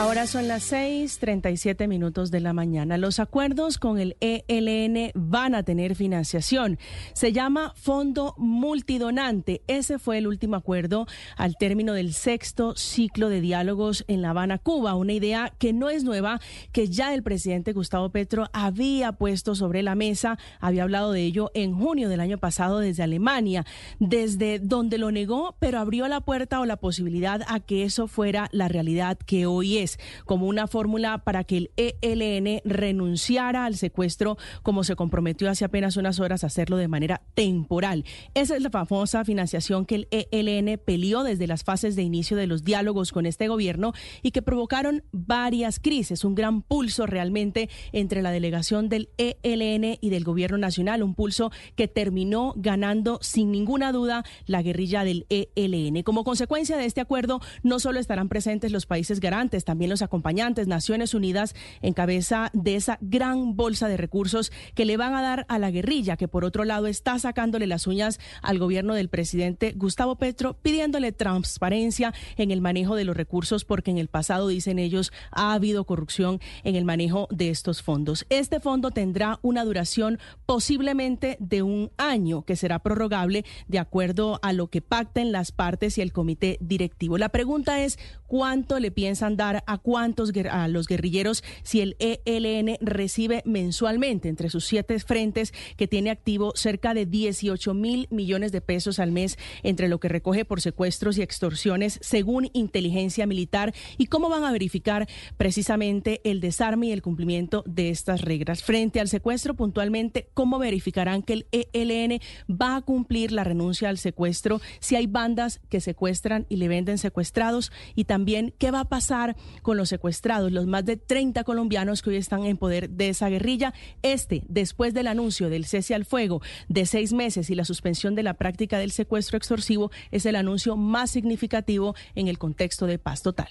Ahora 0.00 0.26
son 0.26 0.48
las 0.48 0.72
6:37 0.72 1.86
minutos 1.86 2.30
de 2.30 2.40
la 2.40 2.54
mañana. 2.54 2.96
Los 2.96 3.20
acuerdos 3.20 3.76
con 3.76 4.00
el 4.00 4.16
ELN 4.20 5.12
van 5.14 5.54
a 5.54 5.62
tener 5.62 5.94
financiación. 5.94 6.78
Se 7.12 7.34
llama 7.34 7.74
Fondo 7.76 8.34
Multidonante. 8.38 9.60
Ese 9.66 9.98
fue 9.98 10.16
el 10.16 10.26
último 10.26 10.56
acuerdo 10.56 11.06
al 11.36 11.56
término 11.58 11.92
del 11.92 12.14
sexto 12.14 12.74
ciclo 12.76 13.28
de 13.28 13.42
diálogos 13.42 14.06
en 14.08 14.22
La 14.22 14.30
Habana, 14.30 14.56
Cuba. 14.56 14.94
Una 14.94 15.12
idea 15.12 15.52
que 15.58 15.74
no 15.74 15.90
es 15.90 16.02
nueva, 16.02 16.40
que 16.72 16.88
ya 16.88 17.12
el 17.12 17.22
presidente 17.22 17.74
Gustavo 17.74 18.08
Petro 18.08 18.46
había 18.54 19.12
puesto 19.12 19.54
sobre 19.54 19.82
la 19.82 19.96
mesa. 19.96 20.38
Había 20.60 20.84
hablado 20.84 21.12
de 21.12 21.24
ello 21.24 21.50
en 21.52 21.74
junio 21.74 22.08
del 22.08 22.20
año 22.20 22.38
pasado 22.38 22.78
desde 22.78 23.02
Alemania, 23.02 23.66
desde 23.98 24.60
donde 24.60 24.96
lo 24.96 25.10
negó, 25.10 25.56
pero 25.58 25.78
abrió 25.78 26.08
la 26.08 26.22
puerta 26.22 26.58
o 26.60 26.64
la 26.64 26.78
posibilidad 26.78 27.42
a 27.48 27.60
que 27.60 27.84
eso 27.84 28.08
fuera 28.08 28.48
la 28.50 28.68
realidad 28.68 29.18
que 29.18 29.44
hoy 29.44 29.76
es 29.76 29.89
como 30.24 30.46
una 30.46 30.66
fórmula 30.66 31.18
para 31.18 31.44
que 31.44 31.56
el 31.56 31.70
ELN 31.76 32.60
renunciara 32.64 33.64
al 33.64 33.76
secuestro 33.76 34.36
como 34.62 34.84
se 34.84 34.96
comprometió 34.96 35.50
hace 35.50 35.64
apenas 35.64 35.96
unas 35.96 36.20
horas 36.20 36.44
a 36.44 36.48
hacerlo 36.48 36.76
de 36.76 36.88
manera 36.88 37.22
temporal. 37.34 38.04
Esa 38.34 38.56
es 38.56 38.62
la 38.62 38.70
famosa 38.70 39.24
financiación 39.24 39.86
que 39.86 39.94
el 39.94 40.08
ELN 40.10 40.78
peleó 40.84 41.22
desde 41.22 41.46
las 41.46 41.64
fases 41.64 41.96
de 41.96 42.02
inicio 42.02 42.36
de 42.36 42.46
los 42.46 42.64
diálogos 42.64 43.12
con 43.12 43.26
este 43.26 43.48
gobierno 43.48 43.92
y 44.22 44.30
que 44.30 44.42
provocaron 44.42 45.02
varias 45.12 45.80
crisis, 45.80 46.24
un 46.24 46.34
gran 46.34 46.62
pulso 46.62 47.06
realmente 47.06 47.68
entre 47.92 48.22
la 48.22 48.30
delegación 48.30 48.88
del 48.88 49.10
ELN 49.18 49.98
y 50.00 50.10
del 50.10 50.24
gobierno 50.24 50.58
nacional, 50.58 51.02
un 51.02 51.14
pulso 51.14 51.50
que 51.76 51.88
terminó 51.88 52.54
ganando 52.56 53.18
sin 53.22 53.50
ninguna 53.50 53.92
duda 53.92 54.24
la 54.46 54.62
guerrilla 54.62 55.04
del 55.04 55.26
ELN. 55.28 56.02
Como 56.02 56.24
consecuencia 56.24 56.76
de 56.76 56.86
este 56.86 57.00
acuerdo, 57.00 57.40
no 57.62 57.78
solo 57.78 58.00
estarán 58.00 58.28
presentes 58.28 58.72
los 58.72 58.86
países 58.86 59.20
garantes, 59.20 59.64
también 59.70 59.88
los 59.88 60.02
acompañantes, 60.02 60.66
Naciones 60.66 61.14
Unidas, 61.14 61.54
en 61.80 61.94
cabeza 61.94 62.50
de 62.54 62.74
esa 62.74 62.98
gran 63.00 63.54
bolsa 63.54 63.86
de 63.86 63.96
recursos 63.96 64.50
que 64.74 64.84
le 64.84 64.96
van 64.96 65.14
a 65.14 65.22
dar 65.22 65.46
a 65.48 65.60
la 65.60 65.70
guerrilla, 65.70 66.16
que 66.16 66.26
por 66.26 66.44
otro 66.44 66.64
lado 66.64 66.88
está 66.88 67.16
sacándole 67.20 67.68
las 67.68 67.86
uñas 67.86 68.18
al 68.42 68.58
gobierno 68.58 68.94
del 68.94 69.08
presidente 69.08 69.72
Gustavo 69.76 70.16
Petro, 70.16 70.54
pidiéndole 70.54 71.12
transparencia 71.12 72.12
en 72.36 72.50
el 72.50 72.60
manejo 72.60 72.96
de 72.96 73.04
los 73.04 73.16
recursos, 73.16 73.64
porque 73.64 73.92
en 73.92 73.98
el 73.98 74.08
pasado, 74.08 74.48
dicen 74.48 74.80
ellos, 74.80 75.12
ha 75.30 75.52
habido 75.52 75.84
corrupción 75.84 76.40
en 76.64 76.74
el 76.74 76.84
manejo 76.84 77.28
de 77.30 77.50
estos 77.50 77.80
fondos. 77.80 78.26
Este 78.28 78.58
fondo 78.58 78.90
tendrá 78.90 79.38
una 79.42 79.64
duración 79.64 80.18
posiblemente 80.46 81.36
de 81.38 81.62
un 81.62 81.92
año, 81.96 82.42
que 82.42 82.56
será 82.56 82.80
prorrogable 82.80 83.44
de 83.68 83.78
acuerdo 83.78 84.40
a 84.42 84.52
lo 84.52 84.66
que 84.66 84.82
pacten 84.82 85.30
las 85.30 85.52
partes 85.52 85.96
y 85.96 86.00
el 86.00 86.12
comité 86.12 86.58
directivo. 86.60 87.18
La 87.18 87.28
pregunta 87.28 87.84
es, 87.84 88.00
¿cuánto 88.26 88.80
le 88.80 88.90
piensan 88.90 89.36
dar 89.36 89.59
a 89.66 89.78
cuántos 89.78 90.32
a 90.50 90.68
los 90.68 90.86
guerrilleros 90.86 91.42
si 91.62 91.80
el 91.80 91.96
ELN 91.98 92.76
recibe 92.80 93.42
mensualmente 93.44 94.28
entre 94.28 94.50
sus 94.50 94.64
siete 94.64 94.98
frentes 95.00 95.52
que 95.76 95.88
tiene 95.88 96.10
activo 96.10 96.52
cerca 96.54 96.94
de 96.94 97.06
18 97.06 97.74
mil 97.74 98.06
millones 98.10 98.52
de 98.52 98.60
pesos 98.60 98.98
al 98.98 99.12
mes 99.12 99.38
entre 99.62 99.88
lo 99.88 100.00
que 100.00 100.08
recoge 100.08 100.44
por 100.44 100.60
secuestros 100.60 101.18
y 101.18 101.22
extorsiones 101.22 101.98
según 102.02 102.50
inteligencia 102.52 103.26
militar 103.26 103.74
y 103.98 104.06
cómo 104.06 104.28
van 104.28 104.44
a 104.44 104.52
verificar 104.52 105.08
precisamente 105.36 106.20
el 106.24 106.40
desarme 106.40 106.86
y 106.86 106.92
el 106.92 107.02
cumplimiento 107.02 107.62
de 107.66 107.90
estas 107.90 108.22
reglas. 108.22 108.62
Frente 108.62 109.00
al 109.00 109.08
secuestro 109.08 109.54
puntualmente, 109.54 110.28
¿cómo 110.34 110.58
verificarán 110.58 111.22
que 111.22 111.32
el 111.32 111.46
ELN 111.72 112.20
va 112.50 112.76
a 112.76 112.82
cumplir 112.82 113.32
la 113.32 113.44
renuncia 113.44 113.88
al 113.88 113.98
secuestro 113.98 114.60
si 114.80 114.96
hay 114.96 115.06
bandas 115.06 115.60
que 115.68 115.80
secuestran 115.80 116.46
y 116.48 116.56
le 116.56 116.68
venden 116.68 116.98
secuestrados? 116.98 117.72
Y 117.94 118.04
también, 118.04 118.54
¿qué 118.58 118.70
va 118.70 118.80
a 118.80 118.88
pasar 118.88 119.36
con 119.62 119.76
los 119.76 119.88
secuestrados, 119.88 120.52
los 120.52 120.66
más 120.66 120.84
de 120.84 120.96
30 120.96 121.44
colombianos 121.44 122.02
que 122.02 122.10
hoy 122.10 122.16
están 122.16 122.44
en 122.44 122.56
poder 122.56 122.90
de 122.90 123.08
esa 123.10 123.28
guerrilla. 123.28 123.74
Este, 124.02 124.42
después 124.48 124.94
del 124.94 125.06
anuncio 125.06 125.50
del 125.50 125.64
cese 125.64 125.94
al 125.94 126.04
fuego 126.04 126.42
de 126.68 126.86
seis 126.86 127.12
meses 127.12 127.50
y 127.50 127.54
la 127.54 127.64
suspensión 127.64 128.14
de 128.14 128.22
la 128.22 128.34
práctica 128.34 128.78
del 128.78 128.90
secuestro 128.90 129.36
extorsivo, 129.36 129.90
es 130.10 130.26
el 130.26 130.36
anuncio 130.36 130.76
más 130.76 131.10
significativo 131.10 131.94
en 132.14 132.28
el 132.28 132.38
contexto 132.38 132.86
de 132.86 132.98
paz 132.98 133.22
total. 133.22 133.48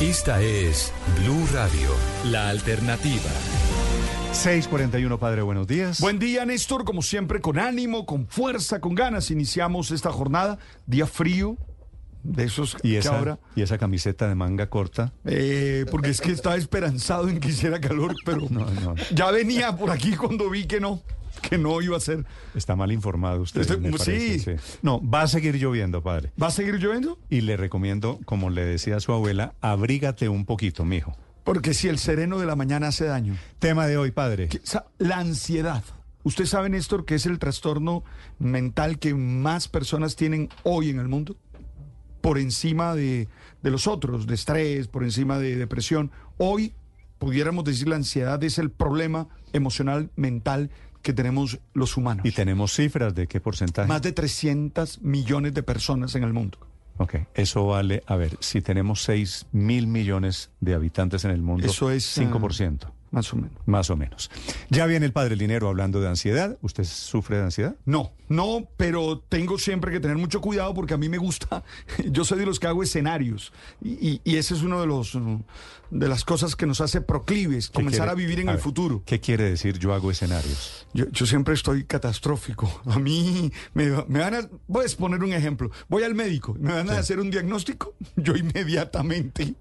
Esta 0.00 0.42
es 0.42 0.92
Blue 1.22 1.46
Radio, 1.52 1.90
la 2.30 2.50
alternativa. 2.50 3.30
641, 4.32 5.18
padre, 5.18 5.40
buenos 5.40 5.66
días. 5.66 6.00
Buen 6.00 6.18
día, 6.18 6.44
Néstor, 6.44 6.84
como 6.84 7.00
siempre, 7.00 7.40
con 7.40 7.58
ánimo, 7.58 8.04
con 8.04 8.26
fuerza, 8.26 8.80
con 8.80 8.94
ganas. 8.94 9.30
Iniciamos 9.30 9.90
esta 9.90 10.12
jornada, 10.12 10.58
día 10.84 11.06
frío, 11.06 11.56
de 12.32 12.44
esos 12.44 12.76
¿Y 12.82 12.96
esa, 12.96 13.16
ahora... 13.18 13.38
¿Y 13.54 13.62
esa 13.62 13.78
camiseta 13.78 14.28
de 14.28 14.34
manga 14.34 14.68
corta? 14.68 15.12
Eh, 15.24 15.84
porque 15.90 16.10
es 16.10 16.20
que 16.20 16.32
estaba 16.32 16.56
esperanzado 16.56 17.28
en 17.28 17.40
que 17.40 17.48
hiciera 17.48 17.80
calor, 17.80 18.14
pero 18.24 18.48
ya 19.14 19.30
venía 19.30 19.76
por 19.76 19.90
aquí 19.90 20.14
cuando 20.16 20.50
vi 20.50 20.66
que 20.66 20.80
no, 20.80 21.02
que 21.48 21.58
no 21.58 21.80
iba 21.82 21.96
a 21.96 22.00
ser. 22.00 22.24
Está 22.54 22.76
mal 22.76 22.92
informado 22.92 23.42
usted. 23.42 23.60
Estoy- 23.62 23.78
me 23.78 23.90
parece, 23.92 24.38
sí. 24.58 24.78
No, 24.82 25.00
va 25.08 25.22
a 25.22 25.28
seguir 25.28 25.56
lloviendo, 25.56 26.02
padre. 26.02 26.32
¿Va 26.40 26.48
a 26.48 26.50
seguir 26.50 26.74
lloviendo? 26.76 27.18
Y 27.30 27.42
le 27.42 27.56
recomiendo, 27.56 28.18
como 28.24 28.50
le 28.50 28.64
decía 28.64 28.96
a 28.96 29.00
su 29.00 29.12
abuela, 29.12 29.54
abrígate 29.60 30.28
un 30.28 30.44
poquito, 30.44 30.84
mijo. 30.84 31.16
Porque 31.44 31.74
si 31.74 31.86
el 31.88 31.98
sereno 31.98 32.38
de 32.40 32.46
la 32.46 32.56
mañana 32.56 32.88
hace 32.88 33.04
daño. 33.04 33.36
Tema 33.60 33.86
de 33.86 33.96
hoy, 33.96 34.10
padre. 34.10 34.48
Que- 34.48 34.60
La 34.98 35.18
ansiedad. 35.18 35.84
¿Usted 36.24 36.44
sabe, 36.46 36.68
Néstor, 36.68 37.04
que 37.04 37.14
es 37.14 37.24
el 37.26 37.38
trastorno 37.38 38.02
mental 38.40 38.98
que 38.98 39.14
más 39.14 39.68
personas 39.68 40.16
tienen 40.16 40.48
hoy 40.64 40.90
en 40.90 40.98
el 40.98 41.06
mundo? 41.06 41.36
Por 42.26 42.38
encima 42.38 42.94
de, 42.94 43.28
de 43.62 43.70
los 43.70 43.86
otros, 43.86 44.26
de 44.26 44.34
estrés, 44.34 44.88
por 44.88 45.04
encima 45.04 45.38
de 45.38 45.54
depresión. 45.54 46.10
Hoy, 46.38 46.74
pudiéramos 47.18 47.64
decir, 47.64 47.86
la 47.86 47.96
ansiedad 47.96 48.42
es 48.42 48.58
el 48.58 48.70
problema 48.70 49.28
emocional, 49.52 50.10
mental 50.16 50.70
que 51.02 51.12
tenemos 51.12 51.60
los 51.72 51.96
humanos. 51.96 52.26
Y 52.26 52.32
tenemos 52.32 52.74
cifras 52.74 53.14
de 53.14 53.28
qué 53.28 53.40
porcentaje. 53.40 53.86
Más 53.86 54.02
de 54.02 54.10
300 54.10 55.02
millones 55.02 55.54
de 55.54 55.62
personas 55.62 56.16
en 56.16 56.24
el 56.24 56.32
mundo. 56.32 56.58
Ok, 56.98 57.14
eso 57.34 57.66
vale, 57.66 58.02
a 58.06 58.16
ver, 58.16 58.36
si 58.40 58.60
tenemos 58.60 59.02
6 59.04 59.46
mil 59.52 59.86
millones 59.86 60.50
de 60.60 60.74
habitantes 60.74 61.24
en 61.24 61.30
el 61.30 61.42
mundo, 61.42 61.66
Eso 61.66 61.90
es, 61.92 62.18
5%. 62.18 62.90
Más 63.10 63.32
o 63.32 63.36
menos. 63.36 63.52
Más 63.66 63.88
o 63.90 63.96
menos. 63.96 64.30
Ya 64.68 64.84
viene 64.86 65.06
el 65.06 65.12
padre 65.12 65.34
el 65.34 65.38
dinero 65.38 65.68
hablando 65.68 66.00
de 66.00 66.08
ansiedad. 66.08 66.58
¿Usted 66.62 66.84
sufre 66.84 67.36
de 67.38 67.44
ansiedad? 67.44 67.76
No, 67.86 68.12
no, 68.28 68.68
pero 68.76 69.20
tengo 69.28 69.58
siempre 69.58 69.92
que 69.92 70.00
tener 70.00 70.16
mucho 70.16 70.40
cuidado 70.40 70.74
porque 70.74 70.94
a 70.94 70.96
mí 70.98 71.08
me 71.08 71.18
gusta, 71.18 71.62
yo 72.10 72.24
soy 72.24 72.38
de 72.40 72.46
los 72.46 72.58
que 72.60 72.66
hago 72.66 72.82
escenarios 72.82 73.52
y, 73.82 74.20
y- 74.24 74.36
ese 74.36 74.54
es 74.54 74.62
uno 74.62 74.80
de 74.80 74.86
los 74.86 75.16
de 75.90 76.08
las 76.08 76.24
cosas 76.24 76.56
que 76.56 76.66
nos 76.66 76.80
hace 76.80 77.00
proclives, 77.00 77.68
¿Qué 77.68 77.74
comenzar 77.74 78.00
quiere- 78.08 78.10
a 78.10 78.14
vivir 78.14 78.40
en 78.40 78.48
a 78.48 78.52
el 78.52 78.56
ver, 78.56 78.62
futuro. 78.64 79.02
¿Qué 79.06 79.20
quiere 79.20 79.44
decir 79.48 79.78
yo 79.78 79.94
hago 79.94 80.10
escenarios? 80.10 80.86
Yo, 80.92 81.08
yo 81.10 81.26
siempre 81.26 81.54
estoy 81.54 81.84
catastrófico. 81.84 82.82
A 82.86 82.98
mí 82.98 83.52
me, 83.74 83.90
me 84.08 84.18
van 84.18 84.34
a... 84.34 84.48
Voy 84.66 84.82
a 84.82 84.84
exponer 84.86 85.22
un 85.22 85.32
ejemplo. 85.32 85.70
Voy 85.88 86.02
al 86.02 86.14
médico, 86.14 86.56
me 86.58 86.72
van 86.72 86.90
a 86.90 86.98
hacer 86.98 87.20
un 87.20 87.30
diagnóstico. 87.30 87.94
Yo 88.16 88.34
inmediatamente 88.36 89.54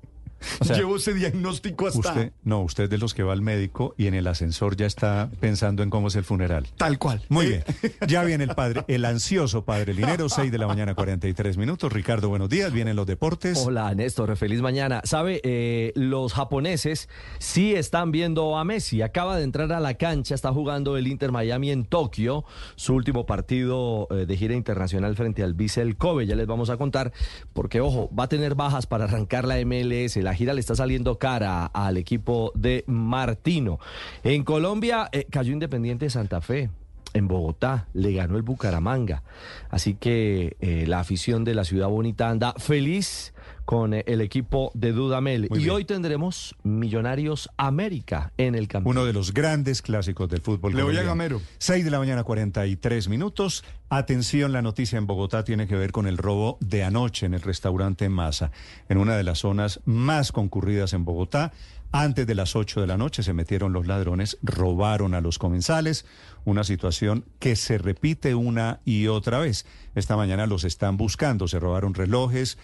O 0.60 0.66
sea, 0.66 0.76
llevo 0.78 0.98
ese 0.98 1.14
diagnóstico 1.14 1.88
hasta... 1.88 2.00
Usted, 2.00 2.32
no, 2.44 2.62
usted 2.62 2.86
es 2.86 2.90
de 2.90 2.98
los 2.98 3.14
que 3.14 3.24
va 3.24 3.34
al 3.34 3.42
médico 3.42 3.94
y 3.98 4.08
en 4.08 4.14
el 4.14 4.28
ascensor 4.28 4.76
ya 4.76 4.86
está 4.86 5.30
pensando 5.40 5.84
en 5.84 5.90
cómo 5.90 6.08
es 6.08 6.16
el 6.16 6.24
funeral. 6.24 6.68
Tal 6.78 6.98
cual. 7.00 7.22
Muy 7.30 7.48
bien. 7.48 7.64
Ya 8.08 8.24
viene 8.24 8.44
el 8.44 8.56
padre, 8.56 8.84
el 8.88 9.06
ansioso 9.06 9.66
padre 9.66 9.94
Linero, 9.94 10.30
6 10.30 10.52
de 10.52 10.58
la 10.58 10.68
mañana, 10.68 10.96
43 10.96 11.58
minutos. 11.58 11.92
Ricardo, 11.92 12.30
buenos 12.30 12.50
días. 12.50 12.72
Vienen 12.72 12.96
los 12.96 13.08
deportes. 13.08 13.64
Hola 13.66 13.94
Néstor, 13.96 14.36
feliz 14.38 14.62
mañana. 14.62 15.02
Sabe, 15.04 15.42
Eh, 15.44 15.92
los 15.96 16.34
japoneses 16.34 17.10
sí 17.40 17.76
están 17.76 18.12
viendo 18.12 18.58
a 18.58 18.64
Messi. 18.64 19.02
Acaba 19.02 19.38
de 19.38 19.44
entrar 19.44 19.72
a 19.74 19.80
la 19.80 19.96
cancha, 19.96 20.36
está 20.36 20.52
jugando 20.52 20.98
el 20.98 21.08
Inter 21.08 21.32
Miami 21.32 21.72
en 21.72 21.86
Tokio, 21.86 22.46
su 22.76 22.94
último 22.94 23.26
partido 23.26 24.08
eh, 24.12 24.26
de 24.26 24.38
gira 24.38 24.54
internacional 24.54 25.16
frente 25.16 25.44
al 25.44 25.54
Vissel 25.54 25.98
Kobe. 25.98 26.26
Ya 26.26 26.36
les 26.36 26.48
vamos 26.48 26.70
a 26.70 26.78
contar, 26.78 27.14
porque 27.54 27.82
ojo, 27.82 28.10
va 28.18 28.26
a 28.26 28.30
tener 28.30 28.56
bajas 28.56 28.86
para 28.86 29.06
arrancar 29.06 29.46
la 29.46 29.64
MLS. 29.66 30.18
La 30.26 30.34
gira 30.34 30.56
le 30.56 30.60
está 30.60 30.74
saliendo 30.74 31.20
cara 31.20 31.68
al 31.68 31.98
equipo 31.98 32.52
de 32.56 32.84
Martino. 32.88 33.78
En 34.24 34.44
Colombia 34.44 35.08
eh, 35.12 35.28
cayó 35.30 35.54
Independiente 35.54 36.10
Santa 36.10 36.42
Fe. 36.42 36.72
En 37.16 37.30
Bogotá, 37.30 37.88
le 37.94 38.12
ganó 38.14 38.36
el 38.36 38.44
Bucaramanga. 38.44 39.24
Así 39.70 39.96
que 39.96 40.58
eh, 40.60 40.86
la 40.86 41.00
afición 41.00 41.46
de 41.46 41.56
la 41.56 41.64
ciudad 41.64 41.88
bonita 41.88 42.30
anda 42.30 42.54
feliz 42.58 43.34
con 43.64 43.94
eh, 43.94 44.04
el 44.06 44.22
equipo 44.22 44.70
de 44.74 44.92
Dudamel. 44.92 45.50
y 45.56 45.70
hoy 45.70 45.86
tendremos 45.86 46.56
Millonarios 46.64 47.50
América 47.58 48.34
en 48.38 48.54
el 48.54 48.68
campo. 48.68 48.90
Uno 48.90 49.06
de 49.06 49.14
los 49.14 49.34
grandes 49.34 49.82
clásicos 49.82 50.30
del 50.30 50.42
fútbol. 50.42 50.76
Le 50.76 50.84
voy 50.84 50.98
a 50.98 51.04
Gamero. 51.04 51.42
6 51.58 51.86
de 51.86 51.92
la 51.92 52.00
mañana, 52.00 52.24
43 52.24 53.08
minutos. 53.08 53.64
Atención, 53.90 54.52
la 54.52 54.62
noticia 54.62 54.98
en 54.98 55.08
Bogotá 55.08 55.44
tiene 55.44 55.68
que 55.68 55.76
ver 55.76 55.92
con 55.92 56.08
el 56.08 56.18
robo 56.18 56.58
de 56.60 56.84
anoche 56.84 57.26
en 57.26 57.34
el 57.34 57.42
restaurante 57.42 58.10
Masa, 58.10 58.52
en 58.90 58.98
una 58.98 59.16
de 59.16 59.24
las 59.24 59.40
zonas 59.40 59.80
más 59.86 60.32
concurridas 60.32 60.94
en 60.94 61.06
Bogotá. 61.06 61.54
Antes 61.92 62.28
de 62.28 62.36
las 62.36 62.56
8 62.56 62.82
de 62.82 62.88
la 62.88 62.98
noche 62.98 63.24
se 63.24 63.34
metieron 63.34 63.72
los 63.72 63.88
ladrones, 63.88 64.38
robaron 64.42 65.14
a 65.14 65.22
los 65.22 65.40
comensales, 65.40 66.06
una 66.44 66.64
situación 66.64 67.26
que 67.40 67.56
se 67.56 67.78
repite 67.78 68.36
una 68.36 68.82
y 68.84 69.08
otra 69.08 69.40
vez. 69.40 69.66
Esta 69.96 70.18
mañana 70.18 70.46
los 70.46 70.64
están 70.66 70.98
buscando, 70.98 71.48
se 71.48 71.60
robaron 71.60 71.94
relojes, 71.94 72.58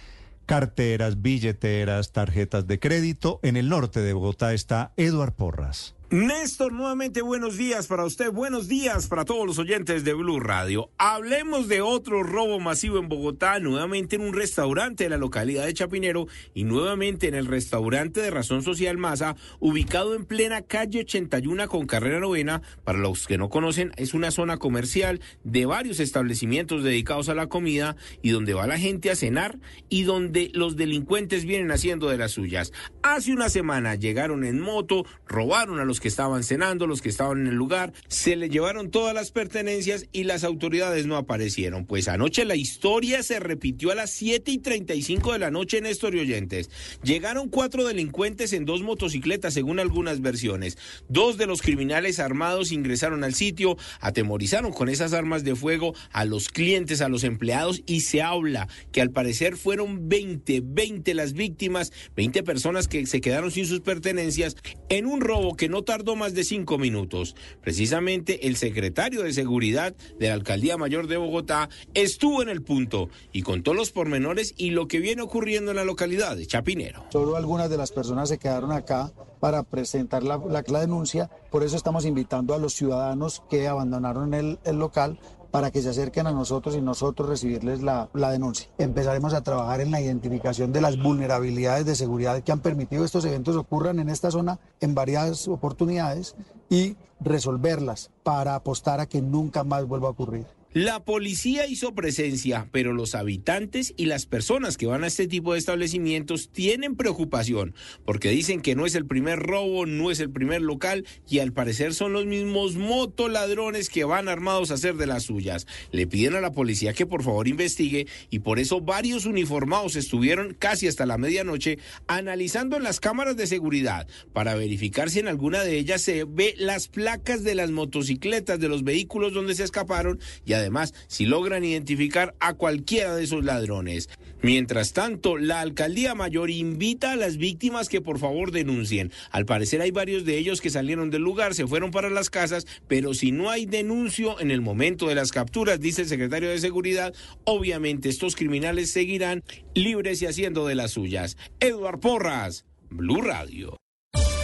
carteras, 0.45 1.21
billeteras, 1.21 2.11
tarjetas 2.11 2.67
de 2.67 2.79
crédito. 2.79 3.39
En 3.41 3.55
el 3.55 3.69
norte 3.69 4.01
de 4.01 4.13
Bogotá 4.13 4.53
está 4.53 4.91
Eduard 4.97 5.33
Porras. 5.33 5.95
Néstor, 6.11 6.73
nuevamente 6.73 7.21
buenos 7.21 7.55
días 7.55 7.87
para 7.87 8.03
usted, 8.03 8.33
buenos 8.33 8.67
días 8.67 9.07
para 9.07 9.23
todos 9.23 9.47
los 9.47 9.57
oyentes 9.59 10.03
de 10.03 10.13
Blue 10.13 10.41
Radio. 10.41 10.89
Hablemos 10.97 11.69
de 11.69 11.79
otro 11.79 12.21
robo 12.21 12.59
masivo 12.59 12.99
en 12.99 13.07
Bogotá, 13.07 13.59
nuevamente 13.59 14.17
en 14.17 14.23
un 14.23 14.33
restaurante 14.33 15.05
de 15.05 15.09
la 15.09 15.15
localidad 15.15 15.65
de 15.65 15.73
Chapinero 15.73 16.27
y 16.53 16.65
nuevamente 16.65 17.29
en 17.29 17.33
el 17.33 17.45
restaurante 17.45 18.19
de 18.19 18.29
Razón 18.29 18.61
Social 18.61 18.97
Masa, 18.97 19.37
ubicado 19.61 20.13
en 20.13 20.25
plena 20.25 20.63
calle 20.63 20.99
81 20.99 21.69
con 21.69 21.87
carrera 21.87 22.19
novena. 22.19 22.61
Para 22.83 22.99
los 22.99 23.25
que 23.25 23.37
no 23.37 23.49
conocen, 23.49 23.93
es 23.95 24.13
una 24.13 24.31
zona 24.31 24.57
comercial 24.57 25.21
de 25.45 25.65
varios 25.65 26.01
establecimientos 26.01 26.83
dedicados 26.83 27.29
a 27.29 27.35
la 27.35 27.47
comida 27.47 27.95
y 28.21 28.31
donde 28.31 28.53
va 28.53 28.67
la 28.67 28.77
gente 28.77 29.11
a 29.11 29.15
cenar 29.15 29.59
y 29.87 30.03
donde 30.03 30.51
los 30.53 30.75
delincuentes 30.75 31.45
vienen 31.45 31.71
haciendo 31.71 32.09
de 32.09 32.17
las 32.17 32.31
suyas. 32.31 32.73
Hace 33.01 33.31
una 33.31 33.47
semana 33.47 33.95
llegaron 33.95 34.43
en 34.43 34.59
moto, 34.59 35.05
robaron 35.25 35.79
a 35.79 35.85
los 35.85 36.00
que 36.01 36.07
estaban 36.07 36.43
cenando, 36.43 36.87
los 36.87 37.01
que 37.01 37.09
estaban 37.09 37.41
en 37.41 37.47
el 37.47 37.55
lugar, 37.55 37.93
se 38.07 38.35
le 38.35 38.49
llevaron 38.49 38.91
todas 38.91 39.13
las 39.13 39.31
pertenencias 39.31 40.07
y 40.11 40.25
las 40.25 40.43
autoridades 40.43 41.05
no 41.05 41.15
aparecieron. 41.15 41.85
Pues 41.85 42.07
anoche 42.07 42.43
la 42.43 42.55
historia 42.55 43.23
se 43.23 43.39
repitió 43.39 43.91
a 43.91 43.95
las 43.95 44.11
7 44.11 44.51
y 44.51 44.57
35 44.57 45.33
de 45.33 45.39
la 45.39 45.51
noche 45.51 45.77
en 45.77 45.85
Oyentes. 45.85 46.69
Llegaron 47.03 47.49
cuatro 47.49 47.85
delincuentes 47.85 48.53
en 48.53 48.65
dos 48.65 48.81
motocicletas, 48.81 49.53
según 49.53 49.79
algunas 49.79 50.21
versiones. 50.21 50.77
Dos 51.07 51.37
de 51.37 51.45
los 51.45 51.61
criminales 51.61 52.19
armados 52.19 52.71
ingresaron 52.71 53.23
al 53.23 53.35
sitio, 53.35 53.77
atemorizaron 53.99 54.71
con 54.73 54.89
esas 54.89 55.13
armas 55.13 55.43
de 55.43 55.55
fuego 55.55 55.93
a 56.11 56.25
los 56.25 56.49
clientes, 56.49 57.01
a 57.01 57.09
los 57.09 57.23
empleados 57.23 57.83
y 57.85 58.01
se 58.01 58.21
habla 58.21 58.67
que 58.91 59.01
al 59.01 59.11
parecer 59.11 59.57
fueron 59.57 60.09
20, 60.09 60.61
20 60.63 61.13
las 61.13 61.33
víctimas, 61.33 61.91
20 62.15 62.41
personas 62.43 62.87
que 62.87 63.05
se 63.05 63.21
quedaron 63.21 63.51
sin 63.51 63.67
sus 63.67 63.81
pertenencias 63.81 64.55
en 64.89 65.05
un 65.05 65.21
robo 65.21 65.55
que 65.55 65.69
no 65.69 65.83
tardó 65.91 66.15
más 66.15 66.33
de 66.33 66.45
cinco 66.45 66.77
minutos. 66.77 67.35
Precisamente 67.59 68.47
el 68.47 68.55
secretario 68.55 69.23
de 69.23 69.33
Seguridad 69.33 69.93
de 70.17 70.29
la 70.29 70.35
Alcaldía 70.35 70.77
Mayor 70.77 71.07
de 71.07 71.17
Bogotá 71.17 71.67
estuvo 71.93 72.41
en 72.41 72.47
el 72.47 72.61
punto 72.61 73.09
y 73.33 73.41
contó 73.41 73.73
los 73.73 73.91
pormenores 73.91 74.53
y 74.55 74.69
lo 74.69 74.87
que 74.87 74.99
viene 74.99 75.21
ocurriendo 75.21 75.71
en 75.71 75.75
la 75.75 75.83
localidad 75.83 76.37
de 76.37 76.47
Chapinero. 76.47 77.03
Solo 77.09 77.35
algunas 77.35 77.69
de 77.69 77.75
las 77.75 77.91
personas 77.91 78.29
se 78.29 78.37
quedaron 78.37 78.71
acá 78.71 79.11
para 79.41 79.63
presentar 79.63 80.23
la, 80.23 80.39
denuncia, 80.79 81.29
por 81.49 81.61
eso 81.61 81.75
estamos 81.75 82.05
invitando 82.05 82.53
a 82.53 82.57
los 82.57 82.73
ciudadanos 82.73 83.43
que 83.49 83.67
abandonaron 83.67 84.33
el, 84.33 84.59
el 84.63 84.77
local 84.77 85.19
para 85.51 85.69
que 85.69 85.81
se 85.81 85.89
acerquen 85.89 86.27
a 86.27 86.31
nosotros 86.31 86.75
y 86.75 86.81
nosotros 86.81 87.29
recibirles 87.29 87.81
la, 87.81 88.09
denuncia. 88.13 88.69
Empezaremos 88.77 89.33
a 89.33 89.41
trabajar 89.41 89.81
en 89.81 89.91
la 89.91 90.01
identificación 90.01 90.71
de 90.71 90.81
las 90.81 90.97
vulnerabilidades 90.97 91.85
de 91.85 91.95
seguridad 91.95 92.41
que 92.41 92.51
han 92.51 92.61
permitido 92.61 93.03
estos 93.03 93.25
eventos 93.25 93.55
ocurran 93.57 93.99
en 93.99 94.09
esta 94.09 94.31
zona 94.31 94.59
en 94.79 94.95
varias 94.95 95.47
oportunidades 95.47 96.35
y 96.69 96.95
resolverlas 97.19 98.09
para 98.23 98.55
apostar 98.55 98.99
a 99.01 99.05
que 99.05 99.21
nunca 99.21 99.63
más 99.63 99.85
vuelva 99.85 100.07
a 100.07 100.11
ocurrir. 100.11 100.60
La 100.73 101.03
policía 101.03 101.67
hizo 101.67 101.93
presencia, 101.95 102.69
pero 102.71 102.93
los 102.93 103.13
habitantes 103.13 103.93
y 103.97 104.05
las 104.05 104.25
personas 104.25 104.77
que 104.77 104.85
van 104.85 105.03
a 105.03 105.07
este 105.07 105.27
tipo 105.27 105.51
de 105.51 105.59
establecimientos 105.59 106.49
tienen 106.49 106.95
preocupación 106.95 107.75
porque 108.05 108.29
dicen 108.29 108.61
que 108.61 108.73
no 108.73 108.85
es 108.85 108.95
el 108.95 109.05
primer 109.05 109.39
robo, 109.39 109.85
no 109.85 110.11
es 110.11 110.21
el 110.21 110.29
primer 110.29 110.61
local 110.61 111.05
y 111.27 111.39
al 111.39 111.51
parecer 111.51 111.93
son 111.93 112.13
los 112.13 112.25
mismos 112.25 112.77
motoladrones 112.77 113.89
que 113.89 114.05
van 114.05 114.29
armados 114.29 114.71
a 114.71 114.75
hacer 114.75 114.95
de 114.95 115.07
las 115.07 115.23
suyas. 115.23 115.67
Le 115.91 116.07
piden 116.07 116.35
a 116.35 116.39
la 116.39 116.53
policía 116.53 116.93
que 116.93 117.05
por 117.05 117.21
favor 117.21 117.49
investigue 117.49 118.07
y 118.29 118.39
por 118.39 118.57
eso 118.57 118.79
varios 118.79 119.25
uniformados 119.25 119.97
estuvieron 119.97 120.53
casi 120.53 120.87
hasta 120.87 121.05
la 121.05 121.17
medianoche 121.17 121.79
analizando 122.07 122.79
las 122.79 123.01
cámaras 123.01 123.35
de 123.35 123.45
seguridad 123.45 124.07
para 124.31 124.55
verificar 124.55 125.09
si 125.09 125.19
en 125.19 125.27
alguna 125.27 125.65
de 125.65 125.77
ellas 125.77 126.01
se 126.01 126.23
ve 126.23 126.55
las 126.57 126.87
placas 126.87 127.43
de 127.43 127.55
las 127.55 127.71
motocicletas 127.71 128.57
de 128.57 128.69
los 128.69 128.85
vehículos 128.85 129.33
donde 129.33 129.53
se 129.53 129.65
escaparon 129.65 130.17
y 130.45 130.60
además 130.61 130.93
si 131.07 131.25
logran 131.25 131.63
identificar 131.63 132.35
a 132.39 132.53
cualquiera 132.53 133.15
de 133.15 133.23
esos 133.23 133.43
ladrones. 133.43 134.09
Mientras 134.41 134.93
tanto, 134.93 135.37
la 135.37 135.61
alcaldía 135.61 136.15
mayor 136.15 136.49
invita 136.49 137.11
a 137.11 137.15
las 137.15 137.37
víctimas 137.37 137.89
que 137.89 138.01
por 138.01 138.17
favor 138.17 138.51
denuncien. 138.51 139.11
Al 139.29 139.45
parecer 139.45 139.81
hay 139.81 139.91
varios 139.91 140.25
de 140.25 140.37
ellos 140.37 140.61
que 140.61 140.69
salieron 140.69 141.11
del 141.11 141.21
lugar, 141.21 141.53
se 141.53 141.67
fueron 141.67 141.91
para 141.91 142.09
las 142.09 142.29
casas, 142.29 142.65
pero 142.87 143.13
si 143.13 143.31
no 143.31 143.49
hay 143.49 143.65
denuncio 143.65 144.39
en 144.39 144.49
el 144.49 144.61
momento 144.61 145.07
de 145.07 145.15
las 145.15 145.31
capturas, 145.31 145.79
dice 145.79 146.03
el 146.03 146.07
secretario 146.07 146.49
de 146.49 146.59
Seguridad, 146.59 147.13
obviamente 147.43 148.09
estos 148.09 148.35
criminales 148.35 148.91
seguirán 148.91 149.43
libres 149.75 150.21
y 150.21 150.25
haciendo 150.25 150.65
de 150.65 150.75
las 150.75 150.91
suyas. 150.91 151.37
Eduard 151.59 151.99
Porras, 151.99 152.65
Blue 152.89 153.21
Radio. 153.21 153.77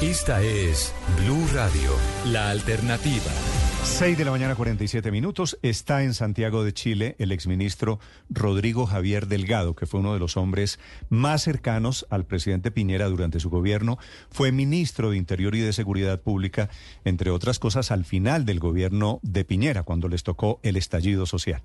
Esta 0.02 0.44
es 0.44 0.94
Blue 1.24 1.48
Radio, 1.54 1.92
la 2.26 2.52
alternativa. 2.52 3.57
6 3.98 4.16
de 4.16 4.26
la 4.26 4.30
mañana 4.30 4.54
47 4.54 5.10
minutos. 5.10 5.58
Está 5.64 6.04
en 6.04 6.14
Santiago 6.14 6.64
de 6.64 6.72
Chile 6.72 7.16
el 7.18 7.32
exministro 7.32 8.00
Rodrigo 8.30 8.86
Javier 8.86 9.26
Delgado, 9.26 9.76
que 9.76 9.88
fue 9.88 10.02
uno 10.02 10.14
de 10.14 10.20
los 10.20 10.38
hombres 10.38 10.80
más 11.10 11.42
cercanos 11.42 12.06
al 12.12 12.24
presidente 12.24 12.70
Piñera 12.70 13.08
durante 13.08 13.40
su 13.40 13.50
gobierno. 13.50 13.98
Fue 14.30 14.52
ministro 14.52 15.10
de 15.10 15.18
Interior 15.18 15.56
y 15.56 15.62
de 15.62 15.74
Seguridad 15.74 16.22
Pública, 16.22 16.70
entre 17.06 17.32
otras 17.32 17.58
cosas, 17.58 17.90
al 17.90 18.06
final 18.06 18.46
del 18.46 18.60
gobierno 18.60 19.20
de 19.24 19.44
Piñera, 19.46 19.82
cuando 19.82 20.10
les 20.10 20.22
tocó 20.22 20.60
el 20.62 20.78
estallido 20.78 21.26
social. 21.26 21.64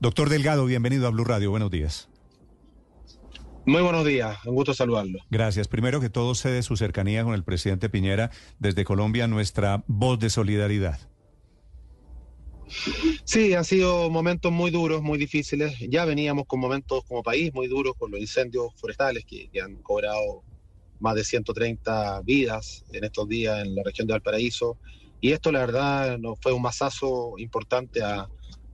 Doctor 0.00 0.30
Delgado, 0.30 0.64
bienvenido 0.64 1.06
a 1.06 1.10
Blue 1.10 1.22
Radio. 1.22 1.52
Buenos 1.52 1.70
días. 1.70 2.08
Muy 3.66 3.82
buenos 3.82 4.04
días, 4.04 4.36
un 4.46 4.56
gusto 4.56 4.74
saludarlo. 4.74 5.20
Gracias. 5.30 5.68
Primero 5.68 6.00
que 6.00 6.10
todo, 6.10 6.34
cede 6.34 6.64
su 6.64 6.76
cercanía 6.76 7.22
con 7.22 7.34
el 7.34 7.44
presidente 7.44 7.88
Piñera. 7.88 8.32
Desde 8.58 8.82
Colombia, 8.82 9.28
nuestra 9.28 9.84
voz 9.86 10.18
de 10.18 10.28
solidaridad. 10.28 10.98
Sí, 13.24 13.54
han 13.54 13.64
sido 13.64 14.10
momentos 14.10 14.52
muy 14.52 14.70
duros, 14.70 15.02
muy 15.02 15.18
difíciles. 15.18 15.74
Ya 15.88 16.04
veníamos 16.04 16.46
con 16.46 16.60
momentos 16.60 17.02
como 17.06 17.22
país 17.22 17.52
muy 17.54 17.66
duros 17.66 17.94
con 17.98 18.10
los 18.10 18.20
incendios 18.20 18.72
forestales 18.76 19.24
que, 19.24 19.48
han 19.60 19.76
cobrado 19.82 20.42
más 21.00 21.14
de 21.14 21.24
130 21.24 22.22
vidas 22.22 22.84
en 22.92 23.04
estos 23.04 23.28
días 23.28 23.64
en 23.64 23.74
la 23.74 23.82
región 23.82 24.06
de 24.06 24.14
Valparaíso. 24.14 24.78
Y 25.20 25.32
esto, 25.32 25.50
la 25.50 25.60
verdad, 25.60 26.18
nos 26.18 26.38
fue 26.40 26.52
un 26.52 26.62
masazo 26.62 27.34
importante 27.38 28.02
a, 28.02 28.28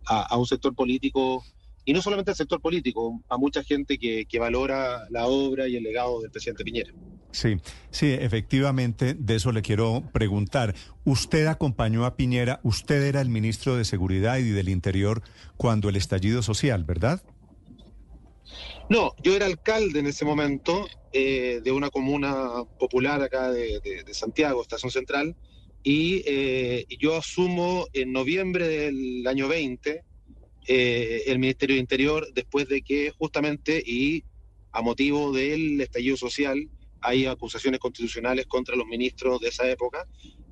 a 0.06 0.36
un 0.36 0.46
sector 0.46 0.74
político 0.74 1.42
y 1.86 1.92
no 1.92 2.00
solamente 2.00 2.30
al 2.30 2.36
sector 2.36 2.60
político, 2.60 3.20
a 3.28 3.36
mucha 3.36 3.62
gente 3.62 3.98
que, 3.98 4.26
valora 4.38 5.06
la 5.10 5.26
obra 5.26 5.68
y 5.68 5.76
el 5.76 5.82
legado 5.82 6.20
del 6.22 6.30
presidente 6.30 6.64
Piñera. 6.64 6.92
Sí, 7.34 7.56
sí, 7.90 8.12
efectivamente, 8.12 9.14
de 9.14 9.34
eso 9.34 9.50
le 9.50 9.60
quiero 9.60 10.04
preguntar. 10.12 10.72
Usted 11.04 11.46
acompañó 11.46 12.04
a 12.04 12.14
Piñera, 12.14 12.60
usted 12.62 13.02
era 13.02 13.20
el 13.20 13.28
ministro 13.28 13.76
de 13.76 13.84
Seguridad 13.84 14.38
y 14.38 14.50
del 14.50 14.68
Interior 14.68 15.20
cuando 15.56 15.88
el 15.88 15.96
estallido 15.96 16.42
social, 16.42 16.84
¿verdad? 16.84 17.24
No, 18.88 19.16
yo 19.20 19.34
era 19.34 19.46
alcalde 19.46 19.98
en 19.98 20.06
ese 20.06 20.24
momento 20.24 20.86
eh, 21.12 21.60
de 21.64 21.72
una 21.72 21.90
comuna 21.90 22.62
popular 22.78 23.20
acá 23.20 23.50
de, 23.50 24.04
Santiago, 24.12 24.62
Estación 24.62 24.92
Central, 24.92 25.34
y 25.82 26.22
eh, 26.26 26.86
yo 27.00 27.16
asumo 27.16 27.88
en 27.94 28.12
noviembre 28.12 28.68
del 28.68 29.26
año 29.26 29.48
20 29.48 30.04
eh, 30.68 31.22
el 31.26 31.40
Ministerio 31.40 31.74
de 31.74 31.80
Interior 31.80 32.28
después 32.32 32.68
de 32.68 32.82
que 32.82 33.10
justamente 33.18 33.82
y 33.84 34.22
a 34.70 34.82
motivo 34.82 35.32
del 35.32 35.80
estallido 35.80 36.16
social 36.16 36.68
hay 37.04 37.26
acusaciones 37.26 37.78
constitucionales 37.78 38.46
contra 38.46 38.74
los 38.74 38.86
ministros 38.86 39.40
de 39.40 39.48
esa 39.48 39.68
época. 39.68 40.06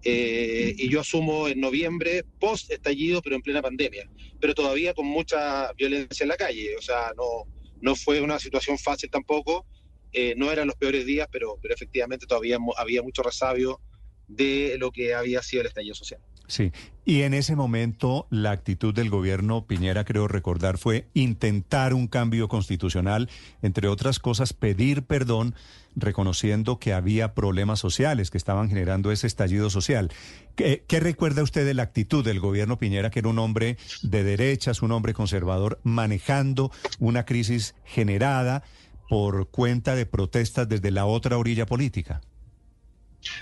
Eh, 0.04 0.74
y 0.76 0.88
yo 0.88 1.00
asumo 1.00 1.48
en 1.48 1.60
noviembre, 1.60 2.24
post 2.38 2.70
estallido, 2.70 3.22
pero 3.22 3.36
en 3.36 3.42
plena 3.42 3.62
pandemia, 3.62 4.08
pero 4.40 4.52
todavía 4.52 4.94
con 4.94 5.06
mucha 5.06 5.72
violencia 5.72 6.24
en 6.24 6.28
la 6.28 6.36
calle. 6.36 6.76
O 6.76 6.82
sea, 6.82 7.12
no, 7.16 7.46
no 7.80 7.96
fue 7.96 8.20
una 8.20 8.38
situación 8.38 8.78
fácil 8.78 9.10
tampoco. 9.10 9.66
Eh, 10.12 10.34
no 10.36 10.52
eran 10.52 10.66
los 10.66 10.76
peores 10.76 11.06
días, 11.06 11.26
pero, 11.32 11.56
pero 11.62 11.74
efectivamente 11.74 12.26
todavía 12.26 12.58
había 12.76 13.02
mucho 13.02 13.22
resabio 13.22 13.80
de 14.28 14.76
lo 14.78 14.90
que 14.90 15.14
había 15.14 15.42
sido 15.42 15.62
el 15.62 15.68
estallido 15.68 15.94
social. 15.94 16.20
Sí, 16.52 16.70
y 17.06 17.22
en 17.22 17.32
ese 17.32 17.56
momento 17.56 18.26
la 18.28 18.50
actitud 18.50 18.92
del 18.92 19.08
gobierno 19.08 19.64
Piñera, 19.66 20.04
creo 20.04 20.28
recordar, 20.28 20.76
fue 20.76 21.06
intentar 21.14 21.94
un 21.94 22.08
cambio 22.08 22.46
constitucional, 22.46 23.30
entre 23.62 23.88
otras 23.88 24.18
cosas, 24.18 24.52
pedir 24.52 25.04
perdón, 25.04 25.54
reconociendo 25.96 26.78
que 26.78 26.92
había 26.92 27.32
problemas 27.32 27.80
sociales 27.80 28.30
que 28.30 28.36
estaban 28.36 28.68
generando 28.68 29.12
ese 29.12 29.28
estallido 29.28 29.70
social. 29.70 30.10
¿Qué, 30.54 30.84
qué 30.86 31.00
recuerda 31.00 31.42
usted 31.42 31.64
de 31.64 31.72
la 31.72 31.84
actitud 31.84 32.22
del 32.22 32.38
gobierno 32.38 32.78
Piñera, 32.78 33.08
que 33.08 33.20
era 33.20 33.30
un 33.30 33.38
hombre 33.38 33.78
de 34.02 34.22
derechas, 34.22 34.82
un 34.82 34.92
hombre 34.92 35.14
conservador, 35.14 35.80
manejando 35.84 36.70
una 36.98 37.24
crisis 37.24 37.74
generada 37.86 38.62
por 39.08 39.48
cuenta 39.48 39.94
de 39.94 40.04
protestas 40.04 40.68
desde 40.68 40.90
la 40.90 41.06
otra 41.06 41.38
orilla 41.38 41.64
política? 41.64 42.20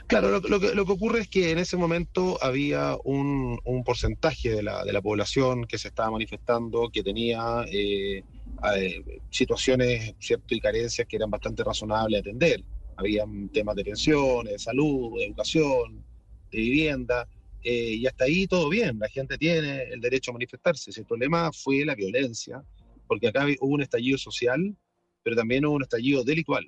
Claro, 0.06 0.30
lo, 0.30 0.60
que, 0.60 0.74
lo 0.74 0.84
que 0.86 0.92
ocurre 0.92 1.20
es 1.20 1.28
que 1.28 1.50
en 1.50 1.58
ese 1.58 1.76
momento 1.76 2.38
había 2.42 2.96
un, 3.04 3.58
porcentaje 3.84 4.50
de 4.50 4.62
la, 4.62 4.84
de 4.84 4.92
la 4.92 5.00
población 5.00 5.64
que 5.64 5.78
se 5.78 5.88
estaba 5.88 6.10
manifestando, 6.10 6.90
que 6.92 7.02
tenía 7.02 7.64
eh, 7.72 8.22
eh, 8.76 9.20
situaciones 9.30 10.14
cierto, 10.18 10.54
y 10.54 10.60
carencias 10.60 11.06
que 11.08 11.16
eran 11.16 11.30
bastante 11.30 11.64
razonables 11.64 12.22
de 12.22 12.30
atender. 12.30 12.64
Habían 12.96 13.48
temas 13.48 13.76
de 13.76 13.84
pensiones, 13.84 14.52
de 14.52 14.58
salud, 14.58 15.16
de 15.16 15.26
educación, 15.26 16.04
de 16.50 16.58
vivienda, 16.58 17.26
eh, 17.62 17.94
y 17.94 18.06
hasta 18.06 18.24
ahí 18.24 18.46
todo 18.46 18.68
bien, 18.68 18.98
la 18.98 19.08
gente 19.08 19.36
tiene 19.36 19.84
el 19.84 20.00
derecho 20.00 20.30
a 20.30 20.34
manifestarse. 20.34 20.90
El 20.98 21.06
problema 21.06 21.50
fue 21.52 21.84
la 21.84 21.94
violencia, 21.94 22.62
porque 23.06 23.28
acá 23.28 23.46
hubo 23.60 23.74
un 23.74 23.82
estallido 23.82 24.18
social, 24.18 24.76
pero 25.22 25.36
también 25.36 25.66
hubo 25.66 25.74
un 25.74 25.82
estallido 25.82 26.24
delictual. 26.24 26.66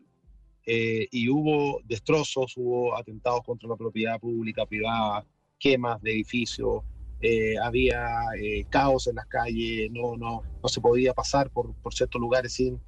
Eh, 0.64 1.08
y 1.10 1.28
hubo 1.28 1.80
destrozos, 1.84 2.54
hubo 2.56 2.96
atentados 2.96 3.42
contra 3.44 3.68
la 3.68 3.76
propiedad 3.76 4.20
pública, 4.20 4.64
privada, 4.64 5.26
quemas 5.58 6.00
de 6.02 6.12
edificios, 6.12 6.82
eh, 7.20 7.54
había 7.62 8.06
eh, 8.40 8.64
caos 8.68 9.06
en 9.06 9.16
las 9.16 9.26
calles, 9.26 9.90
no, 9.90 10.16
no, 10.16 10.42
no 10.62 10.68
se 10.68 10.80
podía 10.80 11.14
pasar 11.14 11.50
por, 11.50 11.74
por 11.76 11.94
ciertos 11.94 12.20
lugares 12.20 12.52
sin 12.54 12.80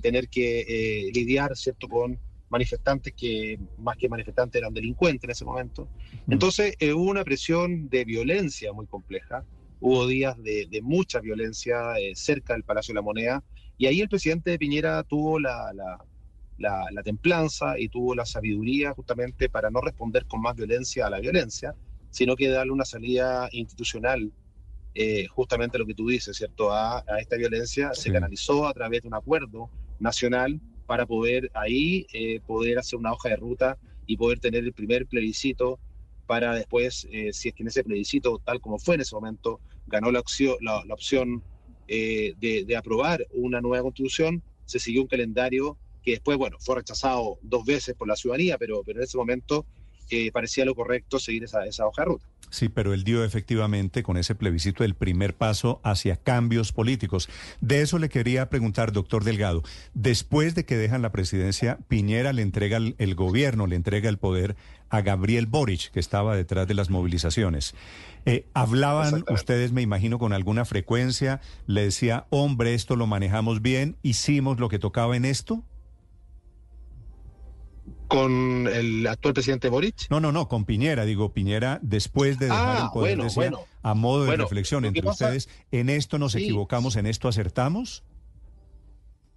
tener 0.00 0.30
que 0.30 1.10
lidiar 1.12 1.54
¿cierto? 1.54 1.86
con 1.86 2.18
manifestantes 2.48 3.12
que 3.12 3.58
más 3.76 3.98
que 3.98 4.08
manifestantes 4.08 4.58
eran 4.58 4.72
delincuentes 4.72 5.24
en 5.24 5.30
ese 5.30 5.44
momento. 5.44 5.86
Entonces 6.30 6.74
hubo 6.94 7.10
una 7.10 7.24
presión 7.24 7.86
de 7.90 8.06
violencia 8.06 8.72
muy 8.72 8.86
compleja, 8.86 9.44
hubo 9.78 10.06
días 10.06 10.42
de, 10.42 10.66
de 10.70 10.80
mucha 10.80 11.20
violencia 11.20 11.76
cerca 12.14 12.54
del 12.54 12.62
Palacio 12.62 12.94
de 12.94 13.00
la 13.00 13.02
Moneda, 13.02 13.44
y 13.76 13.84
ahí 13.84 14.00
el 14.00 14.08
presidente 14.08 14.58
Piñera 14.58 15.02
tuvo 15.02 15.38
la, 15.38 15.70
la 15.74 15.98
la, 16.58 16.86
la, 16.90 17.02
templanza 17.02 17.78
y 17.78 17.88
tuvo 17.88 18.14
la 18.14 18.24
sabiduría 18.24 18.92
justamente 18.92 19.48
para 19.48 19.70
no 19.70 19.80
responder 19.80 20.26
con 20.26 20.40
más 20.40 20.56
violencia 20.56 21.06
a 21.06 21.10
la 21.10 21.20
violencia, 21.20 21.74
sino 22.10 22.34
que 22.34 22.48
darle 22.48 22.72
una 22.72 22.84
salida 22.84 23.48
institucional, 23.52 24.32
eh, 24.94 25.26
justamente 25.26 25.78
lo 25.78 25.84
que 25.84 25.94
tú 25.94 26.08
dices, 26.08 26.36
¿cierto? 26.36 26.72
A, 26.72 27.00
a 27.00 27.18
esta 27.20 27.36
violencia 27.36 27.92
sí. 27.92 28.04
se 28.04 28.12
canalizó 28.12 28.66
a 28.66 28.72
través 28.72 29.02
de 29.02 29.08
un 29.08 29.14
acuerdo 29.14 29.68
nacional 30.00 30.58
para 30.86 31.04
poder 31.04 31.50
ahí 31.52 32.06
eh, 32.12 32.40
poder 32.46 32.78
hacer 32.78 32.98
una 32.98 33.12
hoja 33.12 33.28
de 33.28 33.36
ruta 33.36 33.76
y 34.06 34.16
poder 34.16 34.38
tener 34.40 34.64
el 34.64 34.72
primer 34.72 35.06
plebiscito 35.06 35.78
para 36.26 36.54
después, 36.54 37.06
eh, 37.12 37.32
si 37.32 37.48
es 37.48 37.54
que 37.54 37.62
en 37.62 37.68
ese 37.68 37.84
plebiscito, 37.84 38.40
tal 38.44 38.60
como 38.60 38.78
fue 38.78 38.94
en 38.94 39.02
ese 39.02 39.14
momento, 39.14 39.60
ganó 39.86 40.10
la 40.10 40.20
opción, 40.20 40.56
la, 40.60 40.82
la 40.86 40.94
opción 40.94 41.42
de, 41.86 42.64
de 42.66 42.76
aprobar 42.76 43.24
una 43.32 43.60
nueva 43.60 43.82
constitución, 43.82 44.42
se 44.64 44.80
siguió 44.80 45.02
un 45.02 45.08
calendario 45.08 45.76
que 46.06 46.12
después, 46.12 46.38
bueno, 46.38 46.56
fue 46.60 46.76
rechazado 46.76 47.36
dos 47.42 47.64
veces 47.64 47.96
por 47.96 48.06
la 48.06 48.14
ciudadanía, 48.14 48.56
pero, 48.58 48.82
pero 48.86 49.00
en 49.00 49.04
ese 49.04 49.18
momento 49.18 49.66
eh, 50.08 50.30
parecía 50.30 50.64
lo 50.64 50.76
correcto 50.76 51.18
seguir 51.18 51.42
esa, 51.42 51.66
esa 51.66 51.84
hoja 51.84 52.02
de 52.02 52.06
ruta. 52.06 52.24
Sí, 52.48 52.68
pero 52.68 52.94
él 52.94 53.02
dio 53.02 53.24
efectivamente 53.24 54.04
con 54.04 54.16
ese 54.16 54.36
plebiscito 54.36 54.84
el 54.84 54.94
primer 54.94 55.34
paso 55.34 55.80
hacia 55.82 56.14
cambios 56.14 56.70
políticos. 56.70 57.28
De 57.60 57.82
eso 57.82 57.98
le 57.98 58.08
quería 58.08 58.48
preguntar, 58.48 58.92
doctor 58.92 59.24
Delgado. 59.24 59.64
Después 59.94 60.54
de 60.54 60.64
que 60.64 60.76
dejan 60.76 61.02
la 61.02 61.10
presidencia, 61.10 61.80
Piñera 61.88 62.32
le 62.32 62.42
entrega 62.42 62.76
el, 62.76 62.94
el 62.98 63.16
gobierno, 63.16 63.66
le 63.66 63.74
entrega 63.74 64.08
el 64.08 64.18
poder 64.18 64.54
a 64.90 65.00
Gabriel 65.00 65.46
Boric, 65.46 65.90
que 65.90 65.98
estaba 65.98 66.36
detrás 66.36 66.68
de 66.68 66.74
las 66.74 66.88
movilizaciones. 66.88 67.74
Eh, 68.26 68.46
hablaban 68.54 69.24
ustedes, 69.28 69.72
me 69.72 69.82
imagino, 69.82 70.20
con 70.20 70.32
alguna 70.32 70.64
frecuencia, 70.64 71.40
le 71.66 71.82
decía, 71.82 72.26
hombre, 72.30 72.74
esto 72.74 72.94
lo 72.94 73.08
manejamos 73.08 73.60
bien, 73.60 73.96
hicimos 74.04 74.60
lo 74.60 74.68
que 74.68 74.78
tocaba 74.78 75.16
en 75.16 75.24
esto 75.24 75.64
con 78.08 78.68
el 78.68 79.06
actual 79.06 79.34
presidente 79.34 79.68
Boric. 79.68 80.08
No, 80.10 80.20
no, 80.20 80.32
no, 80.32 80.48
con 80.48 80.64
Piñera, 80.64 81.04
digo, 81.04 81.32
Piñera 81.32 81.78
después 81.82 82.38
de 82.38 82.46
dejar 82.46 82.76
ah, 82.76 82.82
el 82.84 82.90
poder, 82.90 83.16
bueno, 83.16 83.24
decía, 83.24 83.42
bueno, 83.42 83.60
a 83.82 83.94
modo 83.94 84.22
de 84.22 84.28
bueno, 84.28 84.44
reflexión 84.44 84.84
entre 84.84 85.02
pasa, 85.02 85.26
ustedes, 85.26 85.48
¿en 85.72 85.90
esto 85.90 86.18
nos 86.18 86.32
sí, 86.32 86.44
equivocamos, 86.44 86.96
en 86.96 87.06
esto 87.06 87.28
acertamos? 87.28 88.04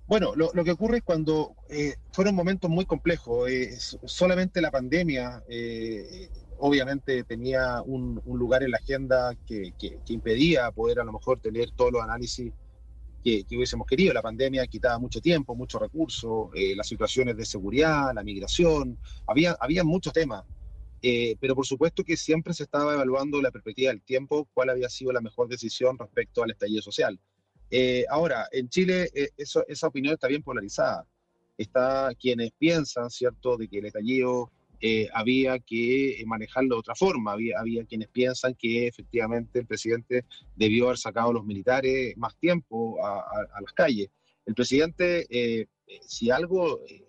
Bueno, 0.07 0.33
lo, 0.35 0.51
lo 0.53 0.63
que 0.63 0.71
ocurre 0.71 0.97
es 0.97 1.03
cuando 1.03 1.55
eh, 1.69 1.95
fueron 2.11 2.35
momentos 2.35 2.69
muy 2.69 2.85
complejos, 2.85 3.49
eh, 3.49 3.77
solamente 4.05 4.59
la 4.61 4.71
pandemia 4.71 5.43
eh, 5.47 6.29
obviamente 6.57 7.23
tenía 7.23 7.81
un, 7.83 8.21
un, 8.25 8.39
lugar 8.39 8.63
en 8.63 8.71
la 8.71 8.77
agenda 8.77 9.35
que, 9.45 9.73
que, 9.79 9.99
que 10.05 10.13
impedía 10.13 10.71
poder 10.71 10.99
a 10.99 11.03
lo 11.03 11.13
mejor 11.13 11.39
tener 11.39 11.71
todos 11.71 11.91
los 11.91 12.01
análisis 12.01 12.51
que, 13.23 13.43
que, 13.43 13.57
hubiésemos 13.57 13.88
querido. 13.88 14.14
La 14.14 14.22
pandemia 14.22 14.65
quitaba 14.67 14.98
mucho 14.99 15.22
tiempo, 15.22 15.56
muchos 15.56 15.81
recursos, 15.81 16.49
eh, 16.53 16.75
las 16.75 16.88
situaciones 16.88 17.35
de 17.38 17.45
seguridad, 17.45 18.14
la 18.14 18.23
migración, 18.23 18.98
había, 19.27 19.56
había 19.59 19.83
muchos 19.83 20.14
temas. 20.14 20.43
Eh, 21.01 21.38
pero 21.39 21.56
por 21.56 21.65
supuesto 21.65 22.03
que 22.03 22.17
siempre 22.17 22.53
se 22.53 22.64
estaba 22.64 22.93
evaluando 22.93 23.41
la 23.41 23.51
perspectiva 23.51 23.91
del 23.91 24.01
tiempo, 24.01 24.48
cuál 24.53 24.69
había 24.69 24.89
sido 24.89 25.14
la 25.14 25.22
mejor 25.22 25.48
decisión 25.48 25.98
respecto 25.98 26.43
al 26.43 26.51
estallido 26.51 26.81
social. 26.81 27.19
Eh, 27.72 28.06
ahora, 28.09 28.48
en 28.51 28.67
Chile 28.67 29.09
eh, 29.14 29.30
eso, 29.38 29.64
esa 29.67 29.88
opinión 29.88 30.14
está 30.14 30.27
bien 30.27 30.43
polarizada. 30.43 31.06
Está 31.57 32.11
quienes 32.19 32.51
piensan, 32.57 33.09
¿cierto?, 33.09 33.57
de 33.57 33.67
que 33.67 33.80
el 33.80 33.85
estallido 33.85 34.51
eh, 34.82 35.09
había 35.14 35.59
que 35.59 36.24
manejarlo 36.25 36.75
de 36.75 36.80
otra 36.80 36.95
forma. 36.95 37.33
Había, 37.33 37.59
había 37.59 37.85
quienes 37.85 38.08
piensan 38.09 38.56
que 38.56 38.88
efectivamente 38.88 39.59
el 39.59 39.66
presidente 39.66 40.25
debió 40.56 40.85
haber 40.85 40.98
sacado 40.98 41.30
a 41.32 41.33
los 41.33 41.45
militares 41.45 42.16
más 42.17 42.35
tiempo 42.38 43.03
a, 43.06 43.61
las 43.61 43.74
calles. 43.74 44.09
El 44.45 44.56
presidente, 44.56 45.27
eh, 45.30 45.67
si 46.01 46.32
algo 46.32 46.80
eh, 46.88 47.03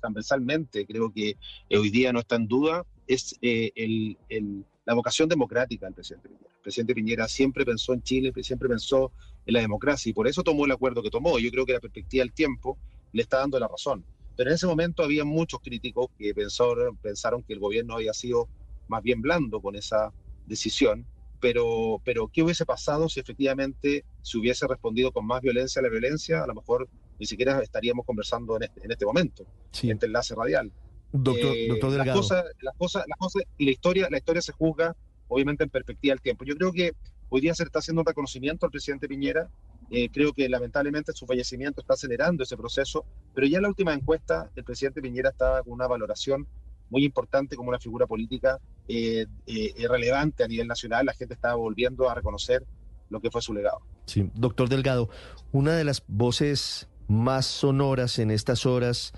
transversalmente 0.00 0.86
creo 0.86 1.12
que 1.12 1.36
hoy 1.70 1.90
día 1.90 2.12
no 2.12 2.20
está 2.20 2.36
en 2.36 2.46
duda, 2.46 2.84
es 3.06 3.36
el, 3.40 4.18
el, 4.28 4.64
la 4.84 4.94
vocación 4.94 5.28
democrática 5.28 5.86
del 5.86 5.94
presidente 5.94 6.28
Piñera. 6.28 6.54
El 6.54 6.62
presidente 6.62 6.94
Piñera 6.94 7.28
siempre 7.28 7.64
pensó 7.64 7.92
en 7.92 8.02
Chile, 8.02 8.32
siempre 8.42 8.68
pensó 8.68 9.12
en 9.46 9.54
la 9.54 9.60
democracia 9.60 10.10
y 10.10 10.12
por 10.12 10.26
eso 10.26 10.42
tomó 10.42 10.64
el 10.64 10.72
acuerdo 10.72 11.02
que 11.02 11.10
tomó. 11.10 11.38
Yo 11.38 11.50
creo 11.50 11.64
que 11.64 11.72
la 11.72 11.80
perspectiva 11.80 12.22
del 12.22 12.32
tiempo 12.32 12.76
le 13.12 13.22
está 13.22 13.38
dando 13.38 13.58
la 13.58 13.68
razón. 13.68 14.04
Pero 14.36 14.50
en 14.50 14.54
ese 14.54 14.66
momento 14.66 15.02
había 15.02 15.24
muchos 15.24 15.60
críticos 15.60 16.08
que 16.18 16.34
pensaron, 16.34 16.96
pensaron 16.98 17.42
que 17.42 17.54
el 17.54 17.58
gobierno 17.58 17.94
había 17.94 18.12
sido 18.12 18.48
más 18.88 19.02
bien 19.02 19.22
blando 19.22 19.60
con 19.60 19.76
esa 19.76 20.12
decisión. 20.46 21.06
Pero, 21.40 22.00
pero, 22.04 22.28
¿qué 22.28 22.42
hubiese 22.42 22.64
pasado 22.64 23.08
si 23.08 23.20
efectivamente 23.20 24.04
se 24.22 24.38
hubiese 24.38 24.66
respondido 24.66 25.12
con 25.12 25.26
más 25.26 25.42
violencia 25.42 25.80
a 25.80 25.82
la 25.82 25.90
violencia? 25.90 26.42
A 26.42 26.46
lo 26.46 26.54
mejor 26.54 26.88
ni 27.18 27.26
siquiera 27.26 27.60
estaríamos 27.60 28.06
conversando 28.06 28.56
en 28.56 28.64
este, 28.64 28.84
en 28.84 28.90
este 28.90 29.04
momento, 29.04 29.44
sí. 29.70 29.88
en 29.88 29.94
este 29.94 30.06
enlace 30.06 30.34
radial. 30.34 30.72
Doctor, 31.12 31.56
eh, 31.56 31.68
doctor 31.68 31.90
Delgado. 31.90 32.06
Las 32.06 32.16
cosas, 32.16 32.44
las, 32.60 32.76
cosas, 32.76 33.04
las 33.06 33.18
cosas 33.18 33.42
y 33.58 33.64
la 33.66 33.70
historia, 33.70 34.08
la 34.10 34.18
historia 34.18 34.42
se 34.42 34.52
juzga 34.52 34.96
obviamente 35.28 35.64
en 35.64 35.70
perspectiva 35.70 36.12
del 36.12 36.20
tiempo. 36.20 36.44
Yo 36.44 36.56
creo 36.56 36.72
que 36.72 36.92
hoy 37.28 37.40
día 37.40 37.54
se 37.54 37.64
está 37.64 37.80
haciendo 37.80 38.02
un 38.02 38.06
reconocimiento 38.06 38.66
al 38.66 38.72
presidente 38.72 39.08
Piñera 39.08 39.48
eh, 39.90 40.08
creo 40.10 40.32
que 40.32 40.48
lamentablemente 40.48 41.12
su 41.12 41.26
fallecimiento 41.26 41.80
está 41.80 41.94
acelerando 41.94 42.42
ese 42.42 42.56
proceso, 42.56 43.04
pero 43.34 43.46
ya 43.46 43.58
en 43.58 43.62
la 43.62 43.68
última 43.68 43.94
encuesta 43.94 44.50
el 44.56 44.64
presidente 44.64 45.00
Piñera 45.00 45.30
estaba 45.30 45.62
con 45.62 45.72
una 45.72 45.86
valoración 45.86 46.46
muy 46.90 47.04
importante 47.04 47.56
como 47.56 47.68
una 47.68 47.78
figura 47.78 48.06
política 48.06 48.58
eh, 48.88 49.26
eh, 49.46 49.88
relevante 49.88 50.44
a 50.44 50.48
nivel 50.48 50.66
nacional. 50.66 51.06
La 51.06 51.14
gente 51.14 51.34
estaba 51.34 51.54
volviendo 51.54 52.08
a 52.08 52.14
reconocer 52.14 52.64
lo 53.10 53.20
que 53.20 53.30
fue 53.30 53.42
su 53.42 53.52
legado. 53.54 53.80
Sí, 54.06 54.30
doctor 54.34 54.68
Delgado, 54.68 55.08
una 55.52 55.76
de 55.76 55.84
las 55.84 56.02
voces 56.06 56.88
más 57.08 57.46
sonoras 57.46 58.18
en 58.18 58.30
estas 58.30 58.66
horas 58.66 59.12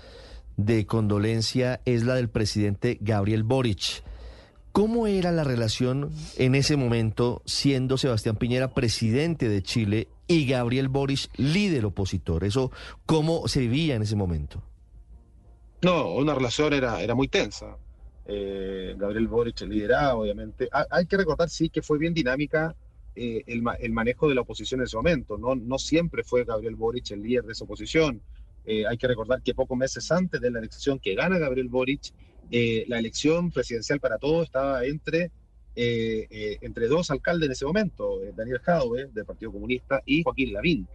de 0.57 0.85
condolencia 0.85 1.81
es 1.85 2.03
la 2.03 2.15
del 2.15 2.29
presidente 2.29 2.97
Gabriel 3.01 3.43
Boric. 3.43 4.03
¿Cómo 4.71 5.07
era 5.07 5.31
la 5.31 5.43
relación 5.43 6.11
en 6.37 6.55
ese 6.55 6.77
momento 6.77 7.41
siendo 7.45 7.97
Sebastián 7.97 8.35
Piñera 8.35 8.73
presidente 8.73 9.49
de 9.49 9.63
Chile 9.63 10.07
y 10.27 10.45
Gabriel 10.45 10.89
Boric 10.89 11.29
líder 11.37 11.85
opositor? 11.85 12.43
¿Eso 12.43 12.71
cómo 13.05 13.47
se 13.47 13.61
vivía 13.61 13.95
en 13.95 14.03
ese 14.03 14.15
momento? 14.15 14.61
No, 15.81 16.13
una 16.13 16.35
relación 16.35 16.73
era, 16.73 17.01
era 17.01 17.15
muy 17.15 17.27
tensa. 17.27 17.77
Eh, 18.25 18.95
Gabriel 18.97 19.27
Boric 19.27 19.61
lideraba, 19.61 20.15
obviamente. 20.15 20.69
Ha, 20.71 20.85
hay 20.91 21.05
que 21.05 21.17
recordar, 21.17 21.49
sí, 21.49 21.69
que 21.69 21.81
fue 21.81 21.97
bien 21.97 22.13
dinámica 22.13 22.75
eh, 23.15 23.43
el, 23.47 23.91
manejo 23.91 24.29
de 24.29 24.35
la 24.35 24.41
oposición 24.41 24.81
en 24.81 24.85
ese 24.85 24.97
momento. 24.97 25.37
No, 25.37 25.55
no 25.55 25.79
siempre 25.79 26.23
fue 26.23 26.43
Gabriel 26.43 26.75
Boric 26.75 27.11
el 27.11 27.23
líder 27.23 27.43
de 27.45 27.53
esa 27.53 27.63
oposición. 27.63 28.21
Eh, 28.65 28.85
hay 28.87 28.97
que 28.97 29.07
recordar 29.07 29.41
que 29.41 29.55
pocos 29.55 29.77
meses 29.77 30.11
antes 30.11 30.39
de 30.39 30.51
la 30.51 30.59
elección 30.59 30.99
que 30.99 31.15
gana 31.15 31.39
Gabriel 31.39 31.69
Boric, 31.69 32.13
eh, 32.51 32.85
la 32.87 32.99
elección 32.99 33.51
presidencial 33.51 33.99
para 33.99 34.17
todos 34.17 34.45
estaba 34.45 34.85
entre 34.85 35.31
entre 35.81 36.89
dos 36.89 37.09
alcaldes 37.09 37.45
en 37.45 37.51
ese 37.53 37.65
momento, 37.65 38.19
Daniel 38.35 38.59
Jadwe, 38.59 39.05
del 39.13 39.23
Partido 39.23 39.53
Comunista, 39.53 40.01
y 40.05 40.23
Joaquín 40.23 40.51
Lavín, 40.51 40.87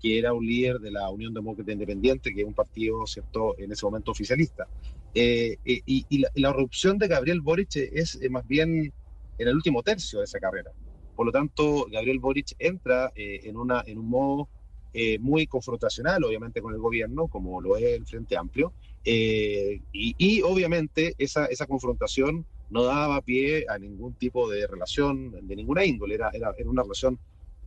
que 0.00 0.18
era 0.18 0.32
un 0.32 0.44
líder 0.44 0.80
de 0.80 0.90
la 0.90 1.08
Unión 1.10 1.32
Demócrata 1.32 1.70
Independiente, 1.70 2.34
que 2.34 2.40
es 2.40 2.46
un 2.48 2.54
partido, 2.54 3.06
¿cierto?, 3.06 3.56
en 3.56 3.70
ese 3.70 3.86
momento 3.86 4.10
oficialista. 4.10 4.66
y, 5.14 6.18
la, 6.18 6.28
la, 6.34 6.48
erupción 6.48 6.98
de 6.98 7.06
Gabriel 7.06 7.40
Boric 7.40 7.76
es 7.76 8.18
más 8.30 8.44
bien 8.48 8.92
en 9.38 9.48
el 9.48 9.54
último 9.54 9.84
tercio 9.84 10.18
de 10.18 10.24
esa 10.24 10.40
carrera. 10.40 10.72
Por 11.14 11.26
lo 11.26 11.32
tanto, 11.32 11.86
Gabriel 11.90 12.18
Boric 12.18 12.54
entra 12.58 13.12
en, 13.14 13.56
una, 13.56 13.82
en 13.86 13.98
un 13.98 14.08
modo 14.08 14.48
eh, 14.94 15.18
muy 15.18 15.46
confrontacional, 15.46 16.24
obviamente, 16.24 16.60
con 16.60 16.74
el 16.74 16.80
gobierno, 16.80 17.28
como 17.28 17.60
lo 17.60 17.76
es 17.76 17.84
el 17.84 18.06
Frente 18.06 18.36
Amplio, 18.36 18.72
eh, 19.04 19.80
y, 19.92 20.42
obviamente 20.42 21.14
esa, 21.18 21.46
esa 21.46 21.66
confrontación 21.66 22.46
no 22.70 22.84
daba 22.84 23.20
pie 23.20 23.66
a 23.68 23.78
ningún 23.78 24.14
tipo 24.14 24.48
de 24.48 24.66
relación 24.66 25.46
de 25.46 25.56
ninguna 25.56 25.84
índole, 25.84 26.14
era, 26.14 26.30
era, 26.32 26.54
era 26.56 26.70
una 26.70 26.82
relación 26.82 27.18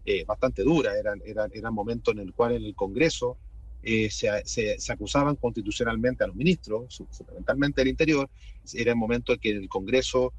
eh, 0.06 0.24
bastante 0.26 0.64
dura, 0.64 0.98
eran 0.98 1.22
era, 1.26 1.48
era 1.52 1.72
momentos 1.72 2.14
en 2.14 2.22
el 2.22 2.34
cual 2.34 2.54
en 2.54 2.64
el 2.64 2.76
Congreso 2.76 3.38
se, 3.84 4.10
se, 4.10 4.80
se, 4.80 4.92
acusaban 4.92 5.36
constitucionalmente 5.36 6.24
a 6.24 6.28
los 6.28 6.36
ministros, 6.36 7.04
fundamentalmente 7.12 7.82
del 7.82 7.90
interior, 7.90 8.28
era 8.74 8.92
el 8.94 8.98
momento 8.98 9.34
en 9.34 9.40
que 9.40 9.52
el 9.52 9.70
Congreso 9.70 10.34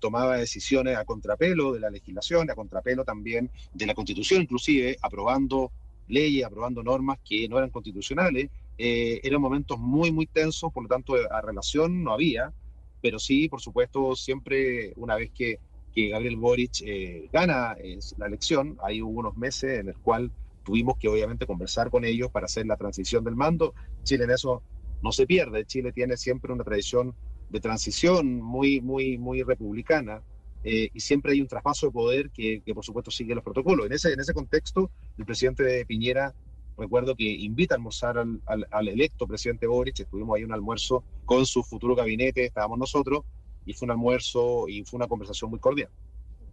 tomaba 0.00 0.38
decisiones 0.38 0.96
a 0.96 1.04
contrapelo 1.04 1.74
de 1.74 1.80
la 1.80 1.90
legislación, 1.90 2.50
a 2.50 2.54
contrapelo 2.54 3.04
también 3.04 3.50
de 3.74 3.84
la 3.84 3.94
Constitución, 3.94 4.40
inclusive 4.40 4.96
aprobando 5.02 5.70
leyes, 6.08 6.44
aprobando 6.44 6.82
normas 6.82 7.18
que 7.24 7.48
no 7.48 7.58
eran 7.58 7.70
constitucionales. 7.70 8.50
Eh, 8.78 9.20
eran 9.22 9.40
momentos 9.40 9.78
muy, 9.78 10.12
muy 10.12 10.26
tensos, 10.26 10.72
por 10.72 10.82
lo 10.82 10.88
tanto, 10.88 11.14
a 11.30 11.40
relación 11.40 12.02
no 12.02 12.12
había, 12.12 12.52
pero 13.00 13.18
sí, 13.18 13.48
por 13.48 13.60
supuesto, 13.60 14.14
siempre 14.16 14.92
una 14.96 15.16
vez 15.16 15.30
que, 15.30 15.58
que 15.94 16.08
Gabriel 16.08 16.36
Boric 16.36 16.82
eh, 16.82 17.28
gana 17.32 17.76
la 18.18 18.26
elección, 18.26 18.76
hay 18.82 19.00
hubo 19.00 19.20
unos 19.20 19.36
meses 19.36 19.80
en 19.80 19.88
el 19.88 19.96
cual 19.96 20.30
tuvimos 20.64 20.98
que 20.98 21.08
obviamente 21.08 21.46
conversar 21.46 21.90
con 21.90 22.04
ellos 22.04 22.30
para 22.30 22.46
hacer 22.46 22.66
la 22.66 22.76
transición 22.76 23.24
del 23.24 23.36
mando. 23.36 23.74
Chile 24.02 24.24
en 24.24 24.30
eso 24.30 24.62
no 25.02 25.12
se 25.12 25.26
pierde, 25.26 25.64
Chile 25.64 25.92
tiene 25.92 26.16
siempre 26.16 26.52
una 26.52 26.64
tradición 26.64 27.14
de 27.48 27.60
transición 27.60 28.40
muy, 28.40 28.80
muy, 28.80 29.16
muy 29.16 29.42
republicana. 29.42 30.22
Eh, 30.64 30.90
y 30.92 30.98
siempre 30.98 31.32
hay 31.32 31.40
un 31.40 31.46
traspaso 31.46 31.86
de 31.86 31.92
poder 31.92 32.30
que, 32.30 32.60
por 32.74 32.84
supuesto 32.84 33.12
sigue 33.12 33.36
los 33.36 33.44
protocolos. 33.44 33.86
En 33.86 33.92
ese, 33.92 34.12
en 34.12 34.18
ese 34.18 34.34
contexto, 34.34 34.90
el 35.16 35.24
presidente 35.24 35.62
de 35.62 35.86
Piñera, 35.86 36.34
recuerdo 36.76 37.14
que 37.14 37.24
invita 37.24 37.74
a 37.74 37.76
almorzar 37.76 38.18
al, 38.18 38.40
al, 38.70 38.88
electo 38.88 39.26
presidente 39.26 39.66
Boric, 39.66 40.00
estuvimos 40.00 40.36
ahí 40.36 40.44
un 40.44 40.52
almuerzo 40.52 41.04
con 41.24 41.46
su 41.46 41.62
futuro 41.62 41.94
gabinete, 41.94 42.46
estábamos 42.46 42.78
nosotros, 42.78 43.24
y 43.64 43.72
fue 43.72 43.86
un 43.86 43.92
almuerzo 43.92 44.68
y 44.68 44.84
fue 44.84 44.98
una 44.98 45.08
conversación 45.08 45.50
muy 45.50 45.58
cordial. 45.58 45.88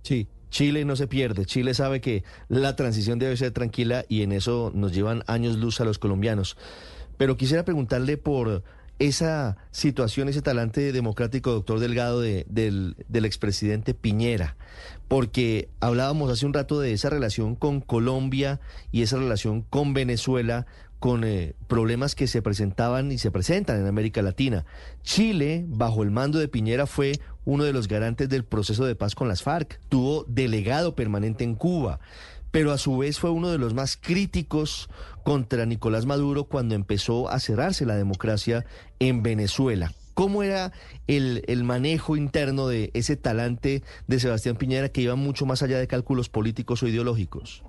Sí, 0.02 0.28
Chile 0.50 0.86
no 0.86 0.96
se 0.96 1.08
pierde. 1.08 1.46
Chile 1.46 1.74
sabe 1.74 2.02
que 2.02 2.24
la 2.48 2.76
transición 2.76 3.20
debe 3.20 3.38
ser 3.38 3.52
tranquila 3.52 4.06
y 4.10 4.22
en 4.22 4.32
eso 4.32 4.72
nos 4.74 4.94
llevan 4.94 5.24
años 5.28 5.58
luz 5.58 5.80
a 5.82 5.86
los 5.86 6.00
colombianos. 6.00 6.58
Pero 7.18 7.38
quisiera 7.38 7.64
preguntarle 7.64 8.18
por 8.18 8.64
esa 9.08 9.58
situación, 9.72 10.30
ese 10.30 10.42
talante 10.42 10.94
democrático, 10.94 11.52
doctor 11.52 11.80
Delgado, 11.80 12.22
de, 12.22 12.46
del, 12.48 13.26
expresidente 13.26 13.94
Piñera, 13.94 14.56
porque 15.10 15.70
hablábamos 15.82 16.32
hace 16.32 16.46
un 16.46 16.54
rato 16.54 16.80
de 16.80 16.94
esa 16.94 17.10
relación 17.10 17.56
con 17.56 17.82
Colombia 17.82 18.62
y 18.92 19.02
esa 19.02 19.18
relación 19.18 19.62
con 19.62 19.94
Venezuela, 19.94 20.66
con 21.00 21.26
eh, 21.26 21.54
problemas 21.68 22.16
que 22.16 22.28
se 22.28 22.42
presentaban 22.42 23.12
y 23.12 23.18
se 23.18 23.30
presentan 23.30 23.82
en 23.82 23.88
América 23.88 24.22
Latina. 24.22 24.66
Chile, 25.02 25.66
bajo 25.68 26.04
el 26.04 26.12
mando 26.12 26.40
de 26.40 26.48
Piñera, 26.48 26.88
fue 26.88 27.20
uno 27.44 27.66
de 27.66 27.74
los 27.74 27.90
garantes 27.90 28.30
del 28.30 28.46
proceso 28.46 28.86
de 28.86 28.96
paz 28.96 29.16
con 29.16 29.28
las 29.28 29.44
FARC, 29.44 29.82
tuvo 29.90 30.24
delegado 30.30 30.96
permanente 30.96 31.44
en 31.44 31.56
Cuba 31.56 32.00
pero 32.54 32.72
a 32.72 32.78
su 32.78 33.00
vez 33.00 33.20
fue 33.20 33.32
uno 33.32 33.50
de 33.50 33.58
los 33.58 33.74
más 33.74 33.98
críticos 33.98 34.88
contra 35.24 35.66
Nicolás 35.66 36.06
Maduro 36.06 36.44
cuando 36.44 36.76
empezó 36.76 37.28
a 37.28 37.40
cerrarse 37.40 37.84
la 37.84 37.96
democracia 37.96 38.64
en 39.00 39.24
Venezuela. 39.24 39.92
¿Cómo 40.14 40.44
era 40.44 40.72
el, 41.08 41.44
el, 41.48 41.64
manejo 41.64 42.16
interno 42.16 42.68
de 42.68 42.92
ese 42.94 43.16
talante 43.16 43.82
de 44.06 44.20
Sebastián 44.20 44.56
Piñera 44.56 44.90
que 44.90 45.02
iba 45.02 45.16
mucho 45.16 45.48
más 45.48 45.64
allá 45.64 45.80
de 45.80 45.88
cálculos 45.88 46.30
políticos 46.30 46.84
o 46.84 46.88
ideológicos? 46.88 47.64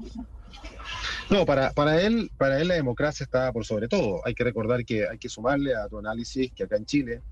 No, 1.31 1.47
para, 1.47 1.73
para, 1.73 2.03
él, 2.03 2.31
para 2.37 2.61
él 2.61 2.69
la 2.69 2.75
democracia 2.75 3.25
estaba 3.25 3.51
por 3.53 3.65
sobre 3.65 3.89
todo. 3.89 4.21
Hay 4.27 4.35
que 4.35 4.45
recordar 4.45 4.85
que 4.85 5.09
hay 5.09 5.17
que 5.17 5.31
sumarle 5.31 5.75
a 5.75 5.89
tu 5.89 5.99
análisis 5.99 6.53
que 6.53 6.65
acá 6.65 6.77
en 6.77 6.85
Chile 6.85 7.23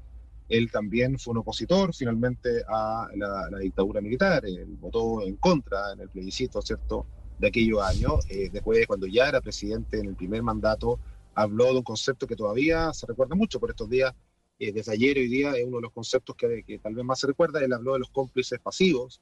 él 0.48 0.70
también 0.70 1.18
fue 1.18 1.32
un 1.32 1.38
opositor 1.38 1.94
finalmente 1.94 2.62
a 2.66 3.08
la, 3.14 3.50
la 3.50 3.58
dictadura 3.58 4.00
militar. 4.00 4.42
Él 4.46 4.78
votó 4.80 5.22
en 5.22 5.36
contra 5.36 5.92
en 5.92 6.00
el 6.00 6.08
plebiscito, 6.08 6.62
¿cierto? 6.62 7.04
De 7.42 7.48
aquellos 7.48 7.82
años, 7.82 8.24
eh, 8.28 8.48
después 8.52 8.86
cuando 8.86 9.08
ya 9.08 9.28
era 9.28 9.40
presidente 9.40 9.98
en 9.98 10.06
el 10.06 10.14
primer 10.14 10.44
mandato, 10.44 11.00
habló 11.34 11.72
de 11.72 11.78
un 11.78 11.82
concepto 11.82 12.24
que 12.24 12.36
todavía 12.36 12.92
se 12.94 13.04
recuerda 13.04 13.34
mucho 13.34 13.58
por 13.58 13.68
estos 13.68 13.90
días, 13.90 14.14
eh, 14.60 14.70
desde 14.70 14.92
ayer 14.92 15.18
hoy 15.18 15.26
día 15.26 15.50
es 15.56 15.64
uno 15.66 15.78
de 15.78 15.82
los 15.82 15.92
conceptos 15.92 16.36
que, 16.36 16.62
que, 16.62 16.78
tal 16.78 16.94
vez 16.94 17.04
más 17.04 17.18
se 17.18 17.26
recuerda, 17.26 17.58
él 17.58 17.72
habló 17.72 17.94
de 17.94 17.98
los 17.98 18.10
cómplices 18.10 18.60
pasivos 18.60 19.20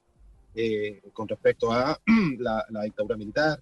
eh, 0.53 1.01
con 1.13 1.27
respecto 1.27 1.71
a 1.71 1.99
la, 2.37 2.63
la 2.69 2.83
dictadura 2.83 3.17
militar, 3.17 3.61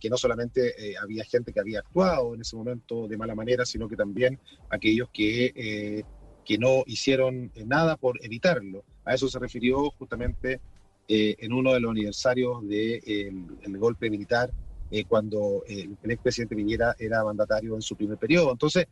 que 0.00 0.10
no 0.10 0.16
solamente 0.16 0.96
había 1.00 1.22
gente 1.24 1.52
que 1.52 1.60
había 1.60 1.78
actuado 1.78 2.34
en 2.34 2.40
ese 2.40 2.56
momento 2.56 3.06
de 3.06 3.16
mala 3.16 3.36
manera, 3.36 3.64
sino 3.64 3.88
que 3.88 3.94
también 3.94 4.40
aquellos 4.68 5.08
que, 5.10 6.04
que 6.44 6.58
no 6.58 6.82
hicieron 6.86 7.52
nada 7.66 7.96
por 7.96 8.18
evitarlo. 8.24 8.82
A 9.04 9.14
eso 9.14 9.28
se 9.28 9.38
refirió 9.38 9.88
justamente 9.92 10.60
eh, 11.08 11.36
en 11.38 11.52
uno 11.52 11.72
de 11.72 11.78
los 11.78 11.92
aniversarios 11.92 12.62
del 12.62 13.00
de, 13.00 13.78
golpe 13.78 14.10
militar, 14.10 14.50
eh, 14.90 15.04
cuando 15.04 15.62
eh, 15.68 15.88
el 16.02 16.10
expresidente 16.10 16.56
Piñera 16.56 16.96
era 16.98 17.22
mandatario 17.22 17.76
en 17.76 17.82
su 17.82 17.94
primer 17.94 18.18
periodo. 18.18 18.50
Entonces, 18.50 18.86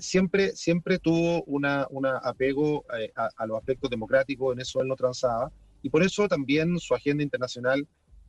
siempre, 0.00 0.56
siempre 0.56 0.98
tuvo 0.98 1.42
un 1.44 1.66
una 1.90 2.18
apego 2.18 2.84
a, 3.14 3.28
a, 3.36 3.46
los 3.46 3.58
aspectos 3.58 3.90
democráticos, 3.90 4.54
en 4.54 4.60
eso 4.60 4.80
él 4.80 4.88
no 4.88 4.96
transaba, 4.96 5.50
y 5.82 5.90
por 5.90 6.02
eso 6.02 6.26
también 6.26 6.78
su 6.78 6.94
agenda 6.94 7.22
internacional 7.22 7.86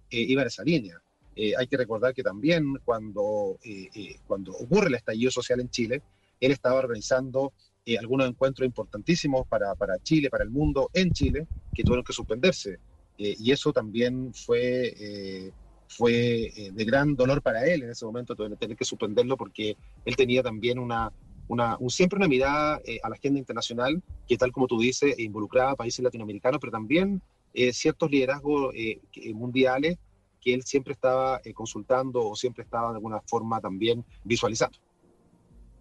iba 0.10 0.42
en 0.42 0.48
esa 0.48 0.64
línea. 0.64 1.02
hay 1.36 1.68
que 1.68 1.78
recordar 1.78 2.14
que 2.14 2.24
también 2.24 2.76
cuando, 2.86 3.58
cuando 4.26 4.54
ocurre 4.54 4.88
el 4.88 4.96
estallido 4.96 5.32
social 5.32 5.60
en 5.60 5.70
Chile, 5.70 6.02
él 6.40 6.52
estaba 6.52 6.76
organizando 6.76 7.52
algunos 8.00 8.30
encuentros 8.30 8.66
importantísimos 8.66 9.46
para, 9.48 9.76
para 9.76 9.98
Chile, 10.00 10.30
para 10.30 10.46
el 10.46 10.50
mundo 10.50 10.90
en 10.94 11.12
Chile, 11.12 11.46
que 11.74 11.84
tuvieron 11.84 12.06
que 12.06 12.14
suspenderse 12.14 12.80
eh, 13.20 13.36
y 13.38 13.52
eso 13.52 13.74
también 13.74 14.34
fue, 14.34 14.94
eh, 14.98 15.52
fue 15.90 16.46
eh, 16.46 16.72
de 16.72 16.86
gran 16.86 17.16
dolor 17.18 17.42
para 17.42 17.66
él 17.66 17.84
en 17.84 17.90
ese 17.90 18.06
momento, 18.06 18.34
tener 18.34 18.78
que 18.78 18.86
suspenderlo 18.86 19.36
porque 19.36 19.76
él 20.06 20.16
tenía 20.16 20.42
también 20.42 20.80
una, 20.80 21.12
una, 21.50 21.78
siempre 21.90 22.16
una 22.16 22.30
mirada 22.30 22.82
a 23.04 23.10
la 23.10 23.16
agenda 23.16 23.38
internacional 23.38 24.02
que 24.26 24.38
tal 24.38 24.54
como 24.54 24.68
tú 24.68 24.80
dices, 24.80 25.20
involucraba 25.20 25.72
a 25.72 25.76
países 25.76 26.02
latinoamericanos, 26.02 26.62
pero 26.62 26.72
también 26.72 27.22
ciertos 27.74 28.10
liderazgos 28.10 28.74
mundiales 29.34 29.98
que 30.40 30.54
él 30.54 30.64
siempre 30.64 30.94
estaba 30.94 31.42
consultando 31.54 32.26
o 32.26 32.36
siempre 32.36 32.64
estaba 32.64 32.92
de 32.92 32.96
alguna 32.96 33.20
forma 33.22 33.60
también 33.60 34.06
visualizando. 34.24 34.78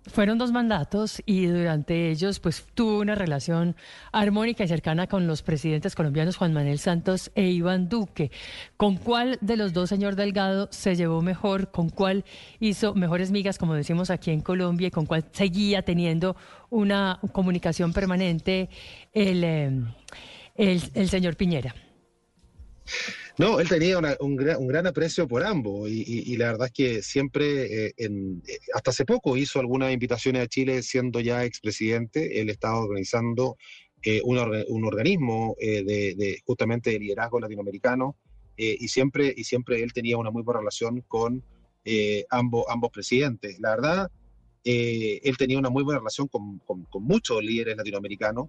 Fueron 0.09 0.39
dos 0.39 0.53
mandatos 0.53 1.23
y 1.27 1.47
durante 1.47 2.11
ellos 2.11 2.41
pues 2.41 2.65
tuvo 2.75 2.99
una 2.99 3.15
relación 3.15 3.77
armónica 4.11 4.65
y 4.65 4.69
cercana 4.69 5.07
con 5.07 5.27
los 5.27 5.43
presidentes 5.43 5.95
colombianos 5.95 6.37
Juan 6.37 6.53
Manuel 6.53 6.79
Santos 6.79 7.31
e 7.35 7.49
Iván 7.49 7.89
Duque. 7.89 8.31
¿Con 8.77 8.97
cuál 8.97 9.39
de 9.41 9.57
los 9.57 9.73
dos, 9.73 9.91
señor 9.91 10.17
Delgado, 10.17 10.69
se 10.71 10.97
llevó 10.97 11.21
mejor? 11.21 11.71
¿Con 11.71 11.91
cuál 11.91 12.25
hizo 12.59 12.95
mejores 12.95 13.31
migas, 13.31 13.59
como 13.59 13.75
decimos 13.75 14.11
aquí 14.11 14.31
en 14.31 14.41
Colombia, 14.41 14.89
y 14.89 14.91
con 14.91 15.07
cuál 15.07 15.25
seguía 15.33 15.83
teniendo 15.83 16.37
una 16.71 17.21
comunicación 17.33 17.93
permanente 17.93 18.71
el, 19.13 19.45
eh, 19.45 19.71
el, 20.57 21.09
señor 21.09 21.37
Piñera? 21.37 21.75
No, 23.39 23.61
él 23.61 23.69
tenía 23.69 23.99
un, 24.19 24.37
gran, 24.37 24.87
aprecio 24.89 25.29
por 25.29 25.45
ambos 25.45 25.89
y, 25.89 26.37
la 26.37 26.47
verdad 26.47 26.67
es 26.67 26.73
que 26.73 27.03
siempre, 27.03 27.87
eh, 27.87 27.95
eh, 27.97 28.11
hasta 28.75 28.91
hace 28.91 29.05
poco 29.05 29.37
hizo 29.37 29.61
algunas 29.61 29.93
invitaciones 29.93 30.43
a 30.43 30.49
Chile 30.49 30.83
siendo 30.83 31.21
ya 31.21 31.45
expresidente. 31.45 32.41
Él 32.41 32.51
estaba 32.51 32.81
organizando 32.81 33.57
eh, 34.03 34.21
un, 34.25 34.39
organismo 34.85 35.55
de, 35.61 36.43
justamente 36.45 36.91
de 36.91 36.99
liderazgo 36.99 37.39
latinoamericano 37.39 38.17
y, 38.57 38.89
siempre, 38.89 39.33
y 39.37 39.45
siempre 39.45 39.85
él 39.85 39.93
tenía 39.93 40.17
una 40.17 40.33
muy 40.33 40.43
buena 40.43 40.59
relación 40.59 41.03
con 41.03 41.45
ambos, 42.31 42.65
ambos 42.69 42.91
presidentes. 42.91 43.61
La 43.61 43.71
verdad, 43.71 44.11
él 44.65 45.37
tenía 45.37 45.61
una 45.61 45.71
muy 45.71 45.85
buena 45.85 46.01
relación 46.01 46.27
con, 46.27 46.59
con 46.59 47.05
muchos 47.05 47.41
líderes 47.45 47.77
latinoamericanos. 47.77 48.49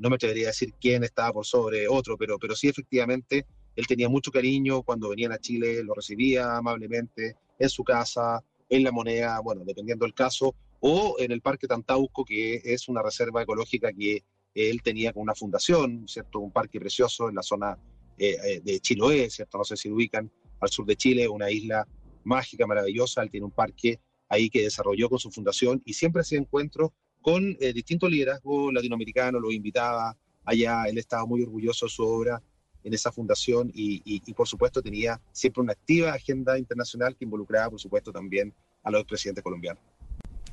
no 0.00 0.08
me 0.08 0.16
atrevería 0.16 0.46
a 0.46 0.52
decir 0.52 0.72
quién 0.80 1.04
estaba 1.04 1.34
por 1.34 1.44
sobre 1.44 1.86
otro, 1.86 2.16
pero, 2.16 2.38
pero 2.38 2.56
sí 2.56 2.68
efectivamente 2.68 3.44
él 3.76 3.86
tenía 3.86 4.08
mucho 4.08 4.32
cariño 4.32 4.82
cuando 4.82 5.10
venían 5.10 5.32
a 5.32 5.38
Chile, 5.38 5.84
lo 5.84 5.94
recibía 5.94 6.56
amablemente 6.56 7.36
en 7.58 7.68
su 7.68 7.84
casa, 7.84 8.42
en 8.68 8.82
la 8.82 8.90
moneda, 8.90 9.38
bueno, 9.40 9.62
dependiendo 9.64 10.04
del 10.04 10.14
caso, 10.14 10.54
o 10.80 11.16
en 11.18 11.30
el 11.30 11.40
Parque 11.40 11.66
Tantauco, 11.68 12.24
que 12.24 12.60
es 12.64 12.88
una 12.88 13.02
reserva 13.02 13.42
ecológica 13.42 13.92
que 13.92 14.24
él 14.54 14.82
tenía 14.82 15.12
con 15.12 15.22
una 15.22 15.34
fundación, 15.34 16.08
¿cierto? 16.08 16.40
Un 16.40 16.50
parque 16.50 16.80
precioso 16.80 17.28
en 17.28 17.34
la 17.34 17.42
zona 17.42 17.78
de 18.16 18.80
Chiloé, 18.80 19.28
¿cierto? 19.30 19.58
No 19.58 19.64
sé 19.64 19.76
si 19.76 19.88
lo 19.88 19.96
ubican, 19.96 20.30
al 20.60 20.70
sur 20.70 20.86
de 20.86 20.96
Chile, 20.96 21.28
una 21.28 21.50
isla 21.50 21.86
mágica, 22.24 22.66
maravillosa, 22.66 23.22
él 23.22 23.30
tiene 23.30 23.44
un 23.44 23.52
parque 23.52 24.00
ahí 24.28 24.48
que 24.48 24.62
desarrolló 24.62 25.08
con 25.08 25.18
su 25.18 25.30
fundación 25.30 25.82
y 25.84 25.92
siempre 25.92 26.22
hacía 26.22 26.38
encuentros 26.38 26.90
con 27.20 27.56
distintos 27.74 28.10
liderazgos 28.10 28.72
latinoamericanos, 28.72 29.42
los 29.42 29.52
invitaba 29.52 30.16
allá, 30.44 30.84
él 30.84 30.96
estaba 30.98 31.26
muy 31.26 31.42
orgulloso 31.42 31.86
de 31.86 31.90
su 31.90 32.04
obra 32.04 32.42
en 32.86 32.94
esa 32.94 33.10
fundación 33.10 33.70
y, 33.74 34.32
por 34.34 34.46
supuesto 34.46 34.80
tenía 34.80 35.20
siempre 35.32 35.60
una 35.60 35.72
activa 35.72 36.12
agenda 36.12 36.56
internacional 36.56 37.16
que 37.16 37.24
involucraba 37.24 37.70
por 37.70 37.80
supuesto 37.80 38.12
también 38.12 38.54
a 38.84 38.90
los 38.92 39.04
presidentes 39.04 39.42
colombianos. 39.42 39.82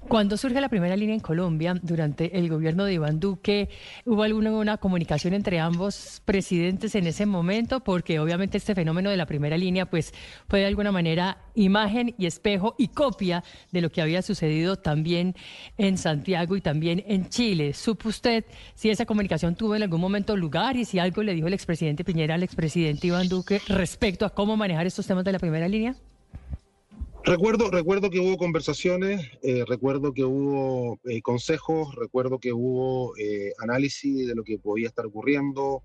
Cuando 0.07 0.37
surge 0.37 0.61
la 0.61 0.69
primera 0.69 0.95
línea 0.95 1.15
en 1.15 1.21
Colombia, 1.21 1.75
durante 1.81 2.37
el 2.37 2.47
gobierno 2.47 2.85
de 2.85 2.93
Iván 2.93 3.19
Duque, 3.19 3.69
¿hubo 4.05 4.21
alguna 4.21 4.77
comunicación 4.77 5.33
entre 5.33 5.59
ambos 5.59 6.21
presidentes 6.23 6.93
en 6.95 7.07
ese 7.07 7.25
momento? 7.25 7.79
Porque 7.79 8.19
obviamente 8.19 8.57
este 8.57 8.75
fenómeno 8.75 9.09
de 9.09 9.17
la 9.17 9.25
primera 9.25 9.57
línea 9.57 9.87
pues 9.87 10.13
fue 10.47 10.59
de 10.59 10.67
alguna 10.67 10.91
manera 10.91 11.37
imagen 11.55 12.13
y 12.17 12.27
espejo 12.27 12.75
y 12.77 12.89
copia 12.89 13.43
de 13.71 13.81
lo 13.81 13.89
que 13.89 14.01
había 14.01 14.21
sucedido 14.21 14.75
también 14.75 15.35
en 15.77 15.97
Santiago 15.97 16.55
y 16.55 16.61
también 16.61 17.03
en 17.07 17.29
Chile. 17.29 17.73
¿Supo 17.73 18.09
usted 18.09 18.45
si 18.75 18.91
esa 18.91 19.05
comunicación 19.05 19.55
tuvo 19.55 19.75
en 19.75 19.83
algún 19.83 20.01
momento 20.01 20.37
lugar 20.37 20.75
y 20.75 20.85
si 20.85 20.99
algo 20.99 21.23
le 21.23 21.33
dijo 21.33 21.47
el 21.47 21.53
expresidente 21.53 22.03
Piñera 22.03 22.35
al 22.35 22.43
expresidente 22.43 23.07
Iván 23.07 23.29
Duque 23.29 23.61
respecto 23.67 24.25
a 24.25 24.29
cómo 24.29 24.57
manejar 24.57 24.85
estos 24.85 25.07
temas 25.07 25.23
de 25.23 25.31
la 25.31 25.39
primera 25.39 25.67
línea? 25.67 25.95
Recuerdo, 27.25 27.71
recuerdo 27.71 28.09
que 28.09 28.19
hubo 28.19 28.37
conversaciones, 28.37 29.31
eh, 29.43 29.63
recuerdo 29.65 30.13
que 30.13 30.25
hubo 30.25 30.99
eh, 31.05 31.21
consejos, 31.21 31.95
recuerdo 31.95 32.37
que 32.37 32.51
hubo 32.51 33.15
eh, 33.15 33.53
análisis 33.59 34.27
de 34.27 34.35
lo 34.35 34.43
que 34.43 34.59
podía 34.59 34.87
estar 34.87 35.05
ocurriendo. 35.05 35.83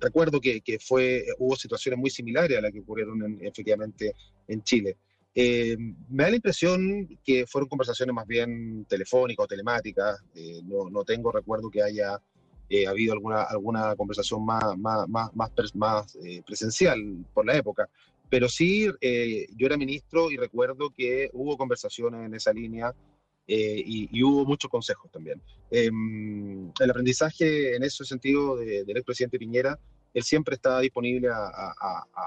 recuerdo 0.00 0.40
que, 0.40 0.60
que, 0.60 0.78
fue, 0.78 1.24
hubo 1.38 1.56
situaciones 1.56 1.98
muy 1.98 2.10
similares 2.10 2.56
a 2.56 2.60
las 2.60 2.70
que 2.70 2.78
ocurrieron 2.78 3.38
efectivamente 3.40 4.14
en 4.46 4.62
Chile. 4.62 4.98
me 5.34 6.24
da 6.24 6.30
la 6.30 6.36
impresión 6.36 7.18
que 7.24 7.44
fueron 7.46 7.68
conversaciones 7.68 8.14
más 8.14 8.26
bien 8.26 8.84
telefónicas 8.88 9.44
o 9.44 9.48
telemáticas. 9.48 10.22
No, 10.64 10.90
no, 10.90 11.02
tengo 11.02 11.32
recuerdo 11.32 11.68
que 11.70 11.82
haya 11.82 12.20
habido 12.88 13.14
alguna, 13.14 13.42
alguna 13.42 13.96
conversación 13.96 14.44
más, 14.44 14.76
más, 14.78 15.08
más, 15.08 15.34
más, 15.34 15.74
más 15.74 16.18
presencial 16.46 16.98
por 17.34 17.44
la 17.44 17.56
época. 17.56 17.88
Pero 18.32 18.48
sí, 18.48 18.88
eh, 19.02 19.46
yo 19.58 19.66
era 19.66 19.76
ministro 19.76 20.30
y 20.30 20.38
recuerdo 20.38 20.88
que 20.88 21.28
hubo 21.34 21.58
conversaciones 21.58 22.24
en 22.24 22.32
esa 22.32 22.50
línea 22.50 22.94
eh, 23.46 23.82
y, 23.84 24.22
hubo 24.22 24.46
muchos 24.46 24.70
consejos 24.70 25.10
también. 25.12 25.42
Em, 25.70 26.72
el 26.80 26.90
aprendizaje 26.90 27.76
en 27.76 27.82
ese 27.82 28.06
sentido 28.06 28.56
del 28.56 28.96
expresidente 28.96 29.38
Piñera, 29.38 29.78
él 30.14 30.22
siempre 30.22 30.54
estaba 30.54 30.80
disponible 30.80 31.28
a, 31.28 31.74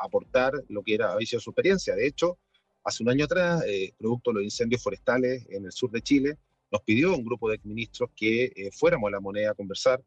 aportar 0.04 0.54
lo 0.70 0.84
que 0.84 0.94
era, 0.94 1.12
había 1.12 1.26
sido 1.26 1.40
su 1.40 1.50
experiencia. 1.50 1.96
De 1.96 2.06
hecho, 2.06 2.38
hace 2.84 3.02
un 3.02 3.10
año 3.10 3.26
atrás, 3.26 3.64
eh, 3.66 3.92
producto 3.98 4.30
de 4.30 4.36
los 4.36 4.44
incendios 4.44 4.84
forestales 4.84 5.48
en 5.50 5.66
el 5.66 5.72
sur 5.72 5.90
de 5.90 6.04
Chile, 6.04 6.38
nos 6.72 6.84
pidió 6.84 7.16
un 7.16 7.26
grupo 7.26 7.50
de 7.50 7.60
ministros 7.64 8.12
que 8.16 8.70
fuéramos 8.78 9.08
a 9.08 9.12
la 9.14 9.20
moneda 9.20 9.50
a 9.50 9.56
conversar 9.56 10.04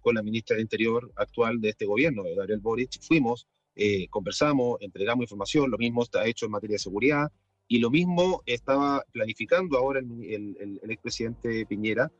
con 0.00 0.16
la 0.16 0.22
ministra 0.24 0.56
del 0.56 0.62
Interior 0.62 1.08
actual 1.14 1.60
de 1.60 1.68
este 1.68 1.86
gobierno, 1.86 2.24
Gabriel 2.34 2.58
Boric. 2.58 3.00
Fuimos, 3.00 3.46
eh, 3.78 4.08
conversamos, 4.08 4.78
entregamos 4.80 5.24
información, 5.24 5.70
lo 5.70 5.76
mismo 5.76 6.02
está 6.02 6.26
hecho 6.26 6.46
en 6.46 6.52
materia 6.52 6.76
de 6.76 6.78
seguridad 6.78 7.30
y 7.68 7.78
lo 7.78 7.90
mismo 7.90 8.42
estaba 8.46 9.04
planificando 9.12 9.76
ahora 9.76 10.00
el, 10.00 10.80
el, 10.82 10.90
expresidente 10.90 11.66
Piñera. 11.66 12.10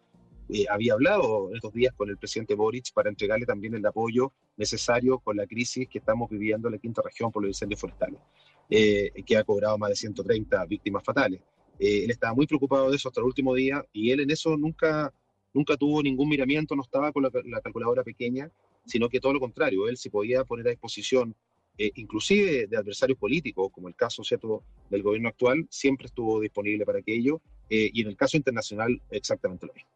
Eh, 0.51 0.67
había 0.69 0.93
hablado 0.93 1.51
estos 1.55 1.73
días 1.73 1.95
con 1.95 2.11
el 2.11 2.19
presidente 2.19 2.55
Boric 2.55 2.93
para 2.93 3.09
entregarle 3.09 3.47
también 3.47 3.75
el 3.75 3.87
apoyo 3.87 4.33
necesario 4.59 5.19
con 5.19 5.37
la 5.37 5.47
crisis 5.47 5.89
que 5.89 5.99
estamos 5.99 6.29
viviendo 6.29 6.69
en 6.69 6.75
la 6.75 6.79
quinta 6.79 7.01
región 7.03 7.33
por 7.33 7.43
los 7.43 7.49
incendios 7.49 7.81
forestales, 7.81 8.21
eh, 8.69 9.11
que 9.25 9.37
ha 9.39 9.43
cobrado 9.43 9.79
más 9.79 9.89
de 9.89 9.97
130 9.97 10.67
víctimas 10.67 11.03
fatales. 11.03 11.41
él 11.79 12.11
estaba 12.11 12.35
muy 12.35 12.47
preocupado 12.47 12.91
de 12.91 12.97
eso 12.97 13.09
hasta 13.09 13.21
el 13.21 13.27
último 13.27 13.55
día 13.55 13.83
y 13.95 14.11
él 14.11 14.21
en 14.21 14.31
eso 14.31 14.59
nunca, 14.59 15.13
nunca 15.55 15.75
tuvo 15.77 16.03
ningún 16.03 16.29
miramiento, 16.29 16.77
no 16.77 16.83
estaba 16.83 17.13
con 17.13 17.23
la, 17.23 17.31
la 17.47 17.63
calculadora 17.63 18.05
pequeña, 18.05 18.51
sino 18.85 19.09
que 19.09 19.21
todo 19.21 19.33
lo 19.33 19.41
contrario, 19.41 19.89
él 19.89 19.97
se 19.97 20.11
podía 20.11 20.45
poner 20.45 20.67
a 20.69 20.71
disposición 20.71 21.35
eh, 21.79 21.91
inclusive 21.97 22.67
de 22.67 22.77
adversarios 22.77 23.19
políticos, 23.19 23.69
como 23.73 23.89
el 23.89 23.95
caso 23.95 24.25
¿cierto? 24.25 24.63
del 24.91 25.03
gobierno 25.03 25.29
actual, 25.29 25.67
siempre 25.71 26.07
estuvo 26.07 26.41
disponible 26.41 26.85
para 26.87 27.01
aquello, 27.01 27.41
eh, 27.69 27.91
y 27.93 28.03
en 28.03 28.09
el 28.09 28.17
caso 28.17 28.37
internacional 28.37 29.01
exactamente 29.11 29.67
lo 29.67 29.75
mismo. 29.75 29.91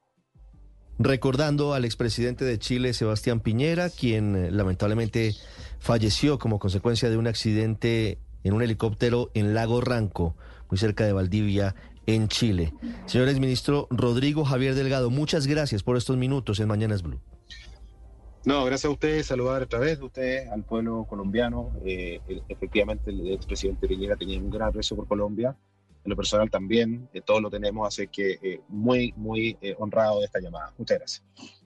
Recordando 0.98 1.72
al 1.72 1.86
expresidente 1.86 2.44
de 2.44 2.58
Chile, 2.58 2.92
Sebastián 2.92 3.40
Piñera, 3.40 3.88
quien 3.88 4.36
eh, 4.36 4.50
lamentablemente 4.50 5.34
falleció 5.78 6.38
como 6.38 6.58
consecuencia 6.58 7.08
de 7.08 7.16
un 7.16 7.26
accidente 7.26 8.18
en 8.44 8.52
un 8.52 8.62
helicóptero 8.62 9.30
en 9.32 9.54
Lago 9.54 9.80
Ranco, 9.80 10.36
muy 10.68 10.76
cerca 10.76 11.06
de 11.06 11.14
Valdivia, 11.14 11.74
en 12.06 12.28
Chile. 12.28 12.74
Señores 13.06 13.40
ministro 13.40 13.86
Rodrigo 13.90 14.44
Javier 14.44 14.74
Delgado, 14.74 15.10
muchas 15.10 15.46
gracias 15.46 15.82
por 15.82 15.96
estos 15.96 16.16
minutos 16.16 16.60
en 16.60 16.68
Mañanas 16.68 17.02
Blue. 17.02 17.20
No, 18.44 18.64
gracias 18.64 18.86
a 18.86 18.92
ustedes, 18.92 19.26
saludar 19.26 19.62
a 19.62 19.66
través 19.66 19.98
de 19.98 20.04
ustedes 20.06 20.48
al 20.48 20.64
pueblo 20.64 21.04
colombiano. 21.04 21.72
Eh, 21.84 22.20
efectivamente, 22.48 23.10
el 23.10 23.32
expresidente 23.32 23.86
Piñera 23.86 24.16
tenía 24.16 24.38
un 24.38 24.50
gran 24.50 24.68
aprecio 24.68 24.96
por 24.96 25.06
Colombia. 25.06 25.54
En 26.02 26.10
lo 26.10 26.16
personal 26.16 26.50
también, 26.50 27.06
eh, 27.12 27.20
todos 27.20 27.42
lo 27.42 27.50
tenemos, 27.50 27.86
así 27.86 28.08
que 28.08 28.38
eh, 28.42 28.60
muy, 28.68 29.12
muy 29.16 29.58
honrado 29.78 30.20
de 30.20 30.24
esta 30.24 30.40
llamada. 30.40 30.72
Muchas 30.78 30.98
gracias. 30.98 31.59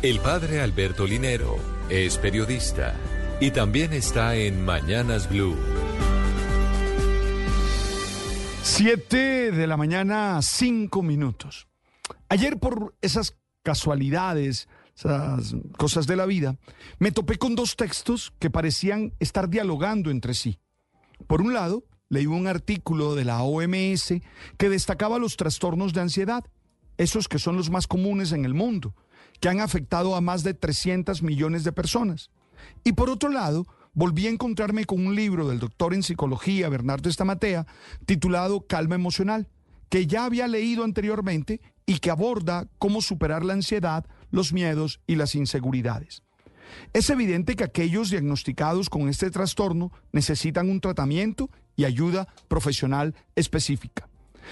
El 0.00 0.20
padre 0.20 0.60
Alberto 0.60 1.08
Linero 1.08 1.56
es 1.90 2.18
periodista 2.18 2.94
y 3.40 3.50
también 3.50 3.92
está 3.92 4.36
en 4.36 4.64
Mañanas 4.64 5.28
Blue. 5.28 5.56
Siete 8.62 9.50
de 9.50 9.66
la 9.66 9.76
mañana, 9.76 10.40
cinco 10.40 11.02
minutos. 11.02 11.66
Ayer 12.28 12.60
por 12.60 12.94
esas 13.02 13.36
casualidades, 13.64 14.68
esas 14.96 15.56
cosas 15.76 16.06
de 16.06 16.14
la 16.14 16.26
vida, 16.26 16.54
me 17.00 17.10
topé 17.10 17.36
con 17.36 17.56
dos 17.56 17.74
textos 17.74 18.32
que 18.38 18.50
parecían 18.50 19.14
estar 19.18 19.48
dialogando 19.48 20.12
entre 20.12 20.34
sí. 20.34 20.60
Por 21.26 21.40
un 21.40 21.54
lado, 21.54 21.82
leí 22.08 22.26
un 22.26 22.46
artículo 22.46 23.16
de 23.16 23.24
la 23.24 23.42
OMS 23.42 24.14
que 24.58 24.68
destacaba 24.68 25.18
los 25.18 25.36
trastornos 25.36 25.92
de 25.92 26.02
ansiedad, 26.02 26.44
esos 26.98 27.26
que 27.26 27.40
son 27.40 27.56
los 27.56 27.68
más 27.68 27.88
comunes 27.88 28.30
en 28.30 28.44
el 28.44 28.54
mundo 28.54 28.94
que 29.40 29.48
han 29.48 29.60
afectado 29.60 30.16
a 30.16 30.20
más 30.20 30.42
de 30.42 30.54
300 30.54 31.22
millones 31.22 31.64
de 31.64 31.72
personas. 31.72 32.30
Y 32.84 32.92
por 32.92 33.10
otro 33.10 33.30
lado, 33.30 33.66
volví 33.94 34.26
a 34.26 34.30
encontrarme 34.30 34.84
con 34.84 35.06
un 35.06 35.14
libro 35.14 35.48
del 35.48 35.58
doctor 35.58 35.94
en 35.94 36.02
psicología 36.02 36.68
Bernardo 36.68 37.08
Estamatea 37.08 37.66
titulado 38.06 38.66
Calma 38.66 38.94
Emocional, 38.94 39.48
que 39.88 40.06
ya 40.06 40.24
había 40.24 40.46
leído 40.48 40.84
anteriormente 40.84 41.60
y 41.86 41.98
que 41.98 42.10
aborda 42.10 42.68
cómo 42.78 43.00
superar 43.00 43.44
la 43.44 43.54
ansiedad, 43.54 44.04
los 44.30 44.52
miedos 44.52 45.00
y 45.06 45.16
las 45.16 45.34
inseguridades. 45.34 46.22
Es 46.92 47.08
evidente 47.10 47.56
que 47.56 47.64
aquellos 47.64 48.10
diagnosticados 48.10 48.90
con 48.90 49.08
este 49.08 49.30
trastorno 49.30 49.90
necesitan 50.12 50.68
un 50.68 50.80
tratamiento 50.80 51.50
y 51.76 51.84
ayuda 51.84 52.28
profesional 52.48 53.14
específica. 53.36 54.08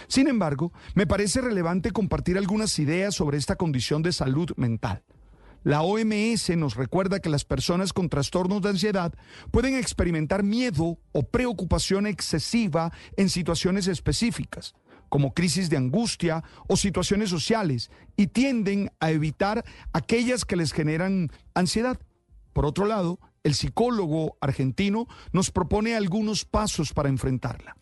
Sin 0.08 0.28
embargo, 0.28 0.72
me 0.94 1.06
parece 1.06 1.40
relevante 1.40 1.90
compartir 1.90 2.38
algunas 2.38 2.78
ideas 2.78 3.14
sobre 3.14 3.38
esta 3.38 3.56
condición 3.56 4.02
de 4.02 4.12
salud 4.12 4.50
mental. 4.56 5.02
La 5.66 5.82
OMS 5.82 6.56
nos 6.56 6.76
recuerda 6.76 7.18
que 7.18 7.28
las 7.28 7.44
personas 7.44 7.92
con 7.92 8.08
trastornos 8.08 8.62
de 8.62 8.68
ansiedad 8.68 9.12
pueden 9.50 9.74
experimentar 9.74 10.44
miedo 10.44 11.00
o 11.10 11.22
preocupación 11.24 12.06
excesiva 12.06 12.92
en 13.16 13.28
situaciones 13.28 13.88
específicas, 13.88 14.76
como 15.08 15.34
crisis 15.34 15.68
de 15.68 15.76
angustia 15.76 16.44
o 16.68 16.76
situaciones 16.76 17.30
sociales, 17.30 17.90
y 18.16 18.28
tienden 18.28 18.92
a 19.00 19.10
evitar 19.10 19.64
aquellas 19.92 20.44
que 20.44 20.54
les 20.54 20.72
generan 20.72 21.32
ansiedad. 21.52 21.98
Por 22.52 22.64
otro 22.64 22.86
lado, 22.86 23.18
el 23.42 23.54
psicólogo 23.54 24.36
argentino 24.40 25.08
nos 25.32 25.50
propone 25.50 25.96
algunos 25.96 26.44
pasos 26.44 26.92
para 26.92 27.08
enfrentarla. 27.08 27.76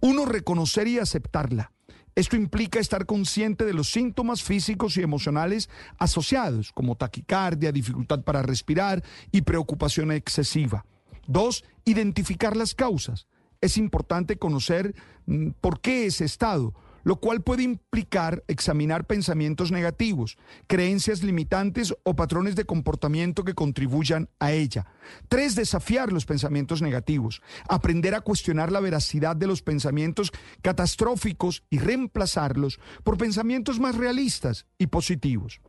Uno, 0.00 0.24
reconocer 0.24 0.88
y 0.88 0.98
aceptarla. 0.98 1.72
Esto 2.14 2.36
implica 2.36 2.78
estar 2.78 3.06
consciente 3.06 3.64
de 3.64 3.72
los 3.72 3.90
síntomas 3.90 4.42
físicos 4.42 4.96
y 4.96 5.02
emocionales 5.02 5.70
asociados, 5.98 6.70
como 6.72 6.96
taquicardia, 6.96 7.72
dificultad 7.72 8.22
para 8.22 8.42
respirar 8.42 9.02
y 9.30 9.42
preocupación 9.42 10.12
excesiva. 10.12 10.84
Dos, 11.26 11.64
identificar 11.86 12.54
las 12.54 12.74
causas. 12.74 13.26
Es 13.62 13.78
importante 13.78 14.36
conocer 14.36 14.94
mm, 15.26 15.50
por 15.60 15.80
qué 15.80 16.06
ese 16.06 16.26
estado, 16.26 16.74
lo 17.04 17.16
cual 17.16 17.42
puede 17.42 17.62
implicar 17.62 18.44
examinar 18.48 19.06
pensamientos 19.06 19.70
negativos, 19.70 20.36
creencias 20.66 21.22
limitantes 21.22 21.94
o 22.04 22.14
patrones 22.14 22.56
de 22.56 22.64
comportamiento 22.64 23.44
que 23.44 23.54
contribuyan 23.54 24.28
a 24.38 24.52
ella. 24.52 24.86
Tres, 25.28 25.54
desafiar 25.54 26.12
los 26.12 26.26
pensamientos 26.26 26.82
negativos, 26.82 27.42
aprender 27.68 28.14
a 28.14 28.20
cuestionar 28.20 28.72
la 28.72 28.80
veracidad 28.80 29.36
de 29.36 29.46
los 29.46 29.62
pensamientos 29.62 30.32
catastróficos 30.62 31.64
y 31.70 31.78
reemplazarlos 31.78 32.78
por 33.04 33.18
pensamientos 33.18 33.80
más 33.80 33.96
realistas 33.96 34.66
y 34.78 34.86
positivos. 34.86 35.60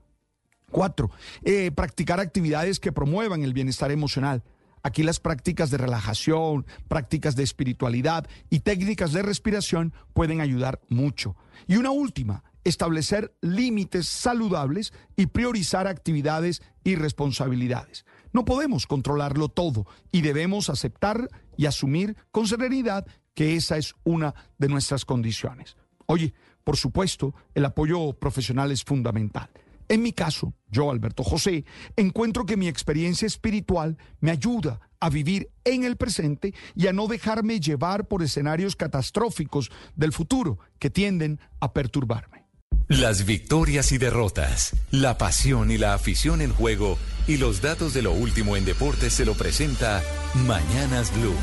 Cuatro, 0.71 1.11
eh, 1.43 1.71
practicar 1.71 2.19
actividades 2.19 2.79
que 2.79 2.91
promuevan 2.91 3.43
el 3.43 3.53
bienestar 3.53 3.91
emocional. 3.91 4.43
Aquí 4.83 5.01
las 5.01 5.21
prácticas 5.21 5.71
de 5.71 5.77
relajación, 5.77 6.65
prácticas 6.89 7.37
de 7.37 7.43
espiritualidad 7.43 8.27
y 8.49 8.59
técnicas 8.59 9.13
de 9.13 9.21
respiración 9.21 9.93
pueden 10.13 10.41
ayudar 10.41 10.81
mucho. 10.89 11.37
Y 11.67 11.77
una 11.77 11.91
última, 11.91 12.43
establecer 12.65 13.33
límites 13.41 14.07
saludables 14.07 14.93
y 15.15 15.27
priorizar 15.27 15.87
actividades 15.87 16.61
y 16.83 16.95
responsabilidades. 16.95 18.05
No 18.33 18.43
podemos 18.43 18.85
controlarlo 18.85 19.47
todo 19.47 19.87
y 20.11 20.21
debemos 20.21 20.69
aceptar 20.69 21.29
y 21.55 21.65
asumir 21.65 22.17
con 22.31 22.47
serenidad 22.47 23.05
que 23.33 23.55
esa 23.55 23.77
es 23.77 23.95
una 24.03 24.35
de 24.57 24.67
nuestras 24.67 25.05
condiciones. 25.05 25.77
Oye, 26.07 26.33
por 26.63 26.75
supuesto, 26.75 27.33
el 27.55 27.63
apoyo 27.65 28.13
profesional 28.13 28.71
es 28.71 28.83
fundamental. 28.83 29.49
En 29.89 30.01
mi 30.01 30.13
caso, 30.13 30.53
yo, 30.69 30.91
Alberto 30.91 31.23
José, 31.23 31.65
encuentro 31.95 32.45
que 32.45 32.57
mi 32.57 32.67
experiencia 32.67 33.25
espiritual 33.25 33.97
me 34.19 34.31
ayuda 34.31 34.79
a 34.99 35.09
vivir 35.09 35.49
en 35.65 35.83
el 35.83 35.97
presente 35.97 36.53
y 36.75 36.87
a 36.87 36.93
no 36.93 37.07
dejarme 37.07 37.59
llevar 37.59 38.07
por 38.07 38.23
escenarios 38.23 38.75
catastróficos 38.75 39.69
del 39.95 40.13
futuro 40.13 40.59
que 40.79 40.89
tienden 40.89 41.39
a 41.59 41.73
perturbarme. 41.73 42.43
Las 42.87 43.25
victorias 43.25 43.91
y 43.91 43.97
derrotas, 43.97 44.75
la 44.91 45.17
pasión 45.17 45.71
y 45.71 45.77
la 45.77 45.93
afición 45.93 46.41
en 46.41 46.51
juego 46.53 46.97
y 47.27 47.37
los 47.37 47.61
datos 47.61 47.93
de 47.93 48.01
lo 48.01 48.11
último 48.11 48.57
en 48.57 48.65
deportes 48.65 49.13
se 49.13 49.25
lo 49.25 49.33
presenta 49.35 50.01
Mañanas 50.45 51.13
Blue. 51.17 51.35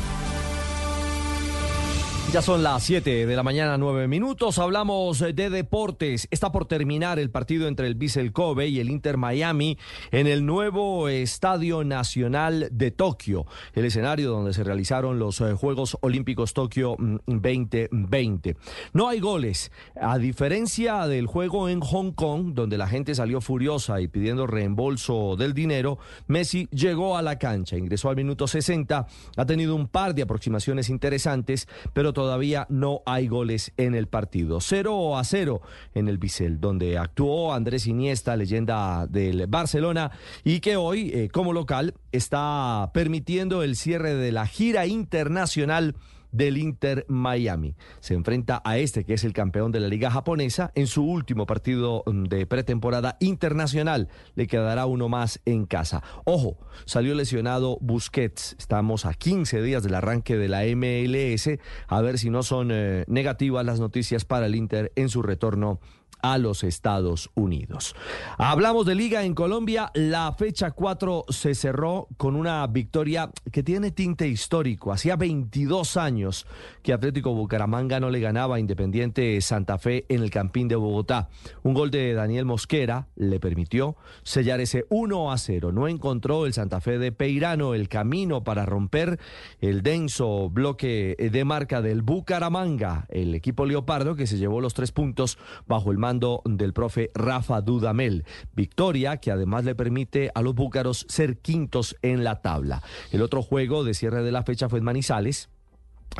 Ya 2.29 2.41
son 2.41 2.63
las 2.63 2.83
7 2.83 3.25
de 3.25 3.35
la 3.35 3.43
mañana, 3.43 3.77
9 3.77 4.07
minutos. 4.07 4.57
Hablamos 4.57 5.19
de 5.19 5.49
deportes. 5.49 6.29
Está 6.31 6.49
por 6.49 6.65
terminar 6.65 7.19
el 7.19 7.29
partido 7.29 7.67
entre 7.67 7.87
el 7.87 7.95
Vissel 7.95 8.31
Kobe 8.31 8.69
y 8.69 8.79
el 8.79 8.89
Inter 8.89 9.17
Miami 9.17 9.77
en 10.11 10.27
el 10.27 10.45
nuevo 10.45 11.09
Estadio 11.09 11.83
Nacional 11.83 12.69
de 12.71 12.91
Tokio, 12.91 13.47
el 13.73 13.83
escenario 13.83 14.31
donde 14.31 14.53
se 14.53 14.63
realizaron 14.63 15.19
los 15.19 15.41
eh, 15.41 15.55
Juegos 15.55 15.97
Olímpicos 15.99 16.53
Tokio 16.53 16.95
2020. 16.97 18.53
Mm, 18.53 18.57
no 18.93 19.09
hay 19.09 19.19
goles. 19.19 19.73
A 19.99 20.17
diferencia 20.17 21.07
del 21.07 21.27
juego 21.27 21.67
en 21.67 21.81
Hong 21.81 22.13
Kong, 22.13 22.53
donde 22.53 22.77
la 22.77 22.87
gente 22.87 23.13
salió 23.13 23.41
furiosa 23.41 23.99
y 23.99 24.07
pidiendo 24.07 24.47
reembolso 24.47 25.35
del 25.35 25.53
dinero, 25.53 25.99
Messi 26.27 26.69
llegó 26.71 27.17
a 27.17 27.21
la 27.21 27.37
cancha, 27.37 27.75
ingresó 27.75 28.07
al 28.07 28.15
minuto 28.15 28.47
60, 28.47 29.05
ha 29.35 29.45
tenido 29.45 29.75
un 29.75 29.89
par 29.89 30.15
de 30.15 30.21
aproximaciones 30.21 30.87
interesantes, 30.87 31.67
pero 31.91 32.10
todavía 32.13 32.65
no 32.69 33.01
hay 33.05 33.27
goles 33.27 33.73
en 33.77 33.95
el 33.95 34.07
partido. 34.07 34.59
0 34.61 35.17
a 35.17 35.23
0 35.23 35.61
en 35.93 36.07
el 36.07 36.17
Bisel, 36.17 36.59
donde 36.59 36.97
actuó 36.97 37.53
Andrés 37.53 37.87
Iniesta, 37.87 38.35
leyenda 38.35 39.07
del 39.07 39.47
Barcelona, 39.47 40.11
y 40.43 40.59
que 40.59 40.75
hoy, 40.75 41.11
eh, 41.13 41.29
como 41.31 41.53
local, 41.53 41.93
está 42.11 42.91
permitiendo 42.93 43.63
el 43.63 43.75
cierre 43.75 44.15
de 44.15 44.31
la 44.31 44.47
gira 44.47 44.85
internacional 44.85 45.95
del 46.31 46.57
Inter 46.57 47.05
Miami. 47.07 47.75
Se 47.99 48.13
enfrenta 48.13 48.61
a 48.63 48.77
este, 48.77 49.03
que 49.03 49.13
es 49.13 49.23
el 49.23 49.33
campeón 49.33 49.71
de 49.71 49.79
la 49.79 49.87
liga 49.87 50.11
japonesa, 50.11 50.71
en 50.75 50.87
su 50.87 51.03
último 51.03 51.45
partido 51.45 52.03
mm, 52.05 52.23
de 52.23 52.45
pretemporada 52.45 53.17
internacional. 53.19 54.09
Le 54.35 54.47
quedará 54.47 54.85
uno 54.85 55.09
más 55.09 55.41
en 55.45 55.65
casa. 55.65 56.03
Ojo, 56.25 56.57
salió 56.85 57.15
lesionado 57.15 57.77
Busquets. 57.81 58.55
Estamos 58.59 59.05
a 59.05 59.13
15 59.13 59.61
días 59.61 59.83
del 59.83 59.95
arranque 59.95 60.37
de 60.37 60.47
la 60.47 60.63
MLS. 60.75 61.59
A 61.87 62.01
ver 62.01 62.17
si 62.17 62.29
no 62.29 62.43
son 62.43 62.69
eh, 62.71 63.05
negativas 63.07 63.65
las 63.65 63.79
noticias 63.79 64.25
para 64.25 64.45
el 64.45 64.55
Inter 64.55 64.91
en 64.95 65.09
su 65.09 65.21
retorno 65.21 65.79
a 66.21 66.37
los 66.37 66.63
Estados 66.63 67.29
Unidos. 67.35 67.95
Hablamos 68.37 68.85
de 68.85 68.95
liga 68.95 69.23
en 69.23 69.33
Colombia. 69.33 69.91
La 69.93 70.31
fecha 70.33 70.71
4 70.71 71.25
se 71.29 71.55
cerró 71.55 72.07
con 72.17 72.35
una 72.35 72.65
victoria 72.67 73.31
que 73.51 73.63
tiene 73.63 73.91
tinte 73.91 74.27
histórico. 74.27 74.91
Hacía 74.91 75.15
22 75.15 75.97
años 75.97 76.45
que 76.83 76.93
Atlético 76.93 77.33
Bucaramanga 77.33 77.99
no 77.99 78.09
le 78.09 78.19
ganaba 78.19 78.55
a 78.55 78.59
Independiente 78.59 79.39
Santa 79.41 79.77
Fe 79.77 80.05
en 80.09 80.21
el 80.21 80.29
Campín 80.29 80.67
de 80.67 80.75
Bogotá. 80.75 81.29
Un 81.63 81.73
gol 81.73 81.91
de 81.91 82.13
Daniel 82.13 82.45
Mosquera 82.45 83.07
le 83.15 83.39
permitió 83.39 83.95
sellar 84.23 84.61
ese 84.61 84.85
1 84.89 85.31
a 85.31 85.37
0. 85.37 85.71
No 85.71 85.87
encontró 85.87 86.45
el 86.45 86.53
Santa 86.53 86.81
Fe 86.81 86.99
de 86.99 87.11
Peirano 87.11 87.73
el 87.73 87.89
camino 87.89 88.43
para 88.43 88.65
romper 88.65 89.19
el 89.59 89.81
denso 89.81 90.49
bloque 90.49 91.15
de 91.17 91.45
marca 91.45 91.81
del 91.81 92.01
Bucaramanga, 92.01 93.05
el 93.09 93.35
equipo 93.35 93.65
leopardo 93.65 94.15
que 94.15 94.27
se 94.27 94.37
llevó 94.37 94.61
los 94.61 94.73
tres 94.73 94.91
puntos 94.91 95.37
bajo 95.67 95.91
el 95.91 95.97
mando 95.97 96.10
del 96.19 96.73
profe 96.73 97.11
Rafa 97.13 97.61
Dudamel. 97.61 98.25
Victoria 98.53 99.17
que 99.17 99.31
además 99.31 99.63
le 99.63 99.75
permite 99.75 100.31
a 100.33 100.41
los 100.41 100.55
búcaros 100.55 101.05
ser 101.09 101.37
quintos 101.39 101.95
en 102.01 102.23
la 102.23 102.41
tabla. 102.41 102.81
El 103.11 103.21
otro 103.21 103.41
juego 103.41 103.83
de 103.83 103.93
cierre 103.93 104.23
de 104.23 104.31
la 104.31 104.43
fecha 104.43 104.69
fue 104.69 104.79
en 104.79 104.85
Manizales 104.85 105.49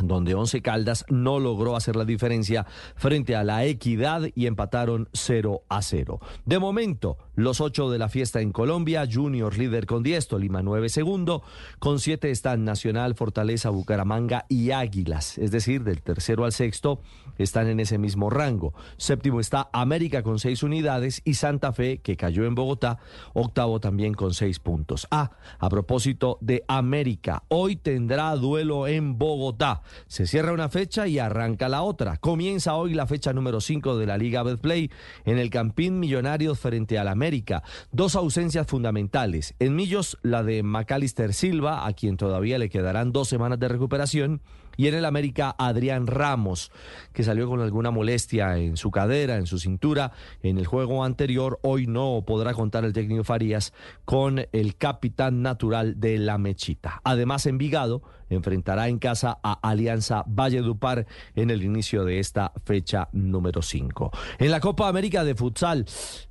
donde 0.02 0.36
Once 0.36 0.62
Caldas 0.62 1.06
no 1.10 1.40
logró 1.40 1.76
hacer 1.76 1.96
la 1.96 2.06
diferencia 2.06 2.66
frente 2.96 3.36
a 3.36 3.44
la 3.44 3.66
Equidad 3.66 4.30
y 4.36 4.46
empataron 4.46 5.10
0 5.12 5.64
a 5.68 5.82
0. 5.82 6.20
De 6.46 6.60
momento, 6.60 7.18
los 7.36 7.60
ocho 7.60 7.90
de 7.90 8.00
la 8.00 8.08
fiesta 8.08 8.42
en 8.42 8.52
Colombia, 8.52 9.08
Junior 9.12 9.58
líder 9.58 9.86
con 9.86 10.02
10, 10.02 10.30
Tolima 10.30 10.62
9 10.62 10.90
segundo, 10.90 11.44
con 11.80 12.00
7 12.00 12.32
están 12.32 12.64
Nacional, 12.64 13.16
Fortaleza, 13.16 13.70
Bucaramanga 13.70 14.46
y 14.48 14.72
Águilas, 14.72 15.38
es 15.38 15.52
decir, 15.52 15.84
del 15.84 16.02
tercero 16.02 16.46
al 16.46 16.54
sexto 16.54 17.02
están 17.38 17.68
en 17.68 17.80
ese 17.80 17.98
mismo 17.98 18.30
rango. 18.30 18.74
Séptimo 18.98 19.40
está 19.40 19.70
América 19.74 20.24
con 20.24 20.40
6 20.40 20.64
unidades 20.64 21.22
y 21.26 21.36
Santa 21.36 21.74
Fe, 21.74 22.00
que 22.00 22.18
cayó 22.18 22.46
en 22.46 22.56
Bogotá, 22.56 23.00
octavo 23.34 23.80
también 23.80 24.14
con 24.14 24.34
6 24.34 24.60
puntos. 24.60 25.08
Ah, 25.12 25.32
a 25.60 25.70
propósito 25.70 26.38
de 26.42 26.64
América, 26.68 27.44
hoy 27.48 27.76
tendrá 27.76 28.36
duelo 28.36 28.88
en 28.88 29.18
Bogotá. 29.18 29.82
Se 30.08 30.28
cierra 30.28 30.54
una 30.54 30.70
fecha 30.70 31.08
y 31.08 31.20
arranca 31.20 31.70
la 31.70 31.84
otra. 31.84 32.18
Comienza 32.18 32.76
hoy 32.76 32.94
la 32.94 33.08
fecha 33.08 33.34
número 33.34 33.62
5 33.62 33.98
de 33.98 34.06
la 34.06 34.18
Liga 34.18 34.44
Betplay 34.44 34.90
en 35.26 35.38
el 35.38 35.50
Campín 35.50 36.00
Millonarios 36.00 36.60
frente 36.60 36.98
al 36.98 37.08
América. 37.08 37.64
Dos 37.92 38.16
ausencias 38.16 38.68
fundamentales. 38.68 39.56
En 39.60 39.76
Millos, 39.76 40.18
la 40.22 40.44
de 40.44 40.64
Macalister 40.64 41.34
Silva, 41.34 41.86
a 41.86 41.94
quien 41.94 42.18
todavía 42.18 42.58
le 42.58 42.70
quedarán 42.70 43.12
dos 43.12 43.28
semanas 43.28 43.60
de 43.60 43.68
recuperación. 43.68 44.42
Y 44.78 44.88
en 44.88 44.96
el 44.96 45.06
América, 45.06 45.56
Adrián 45.58 46.08
Ramos, 46.08 46.72
que 47.14 47.24
salió 47.24 47.48
con 47.48 47.62
alguna 47.62 47.92
molestia 47.92 48.58
en 48.58 48.78
su 48.78 48.92
cadera, 48.92 49.38
en 49.38 49.46
su 49.46 49.60
cintura, 49.60 50.12
en 50.44 50.58
el 50.58 50.66
juego 50.66 51.04
anterior. 51.04 51.60
Hoy 51.62 51.88
no 51.88 52.24
podrá 52.26 52.54
contar 52.54 52.86
el 52.86 52.94
técnico 52.94 53.24
Farías 53.24 53.74
con 54.06 54.46
el 54.52 54.76
capitán 54.76 55.42
natural 55.42 56.00
de 56.00 56.18
la 56.18 56.38
Mechita. 56.38 57.02
Además, 57.04 57.46
Envigado 57.46 58.02
enfrentará 58.36 58.88
en 58.88 58.98
casa 58.98 59.38
a 59.44 59.54
Alianza 59.62 60.24
Valledupar 60.26 61.06
en 61.36 61.50
el 61.50 61.64
inicio 61.64 62.04
de 62.06 62.20
esta 62.20 62.52
fecha 62.66 63.10
número 63.12 63.62
5. 63.62 64.12
En 64.40 64.52
la 64.52 64.60
Copa 64.60 64.88
América 64.88 65.24
de 65.24 65.36
Futsal, 65.36 65.86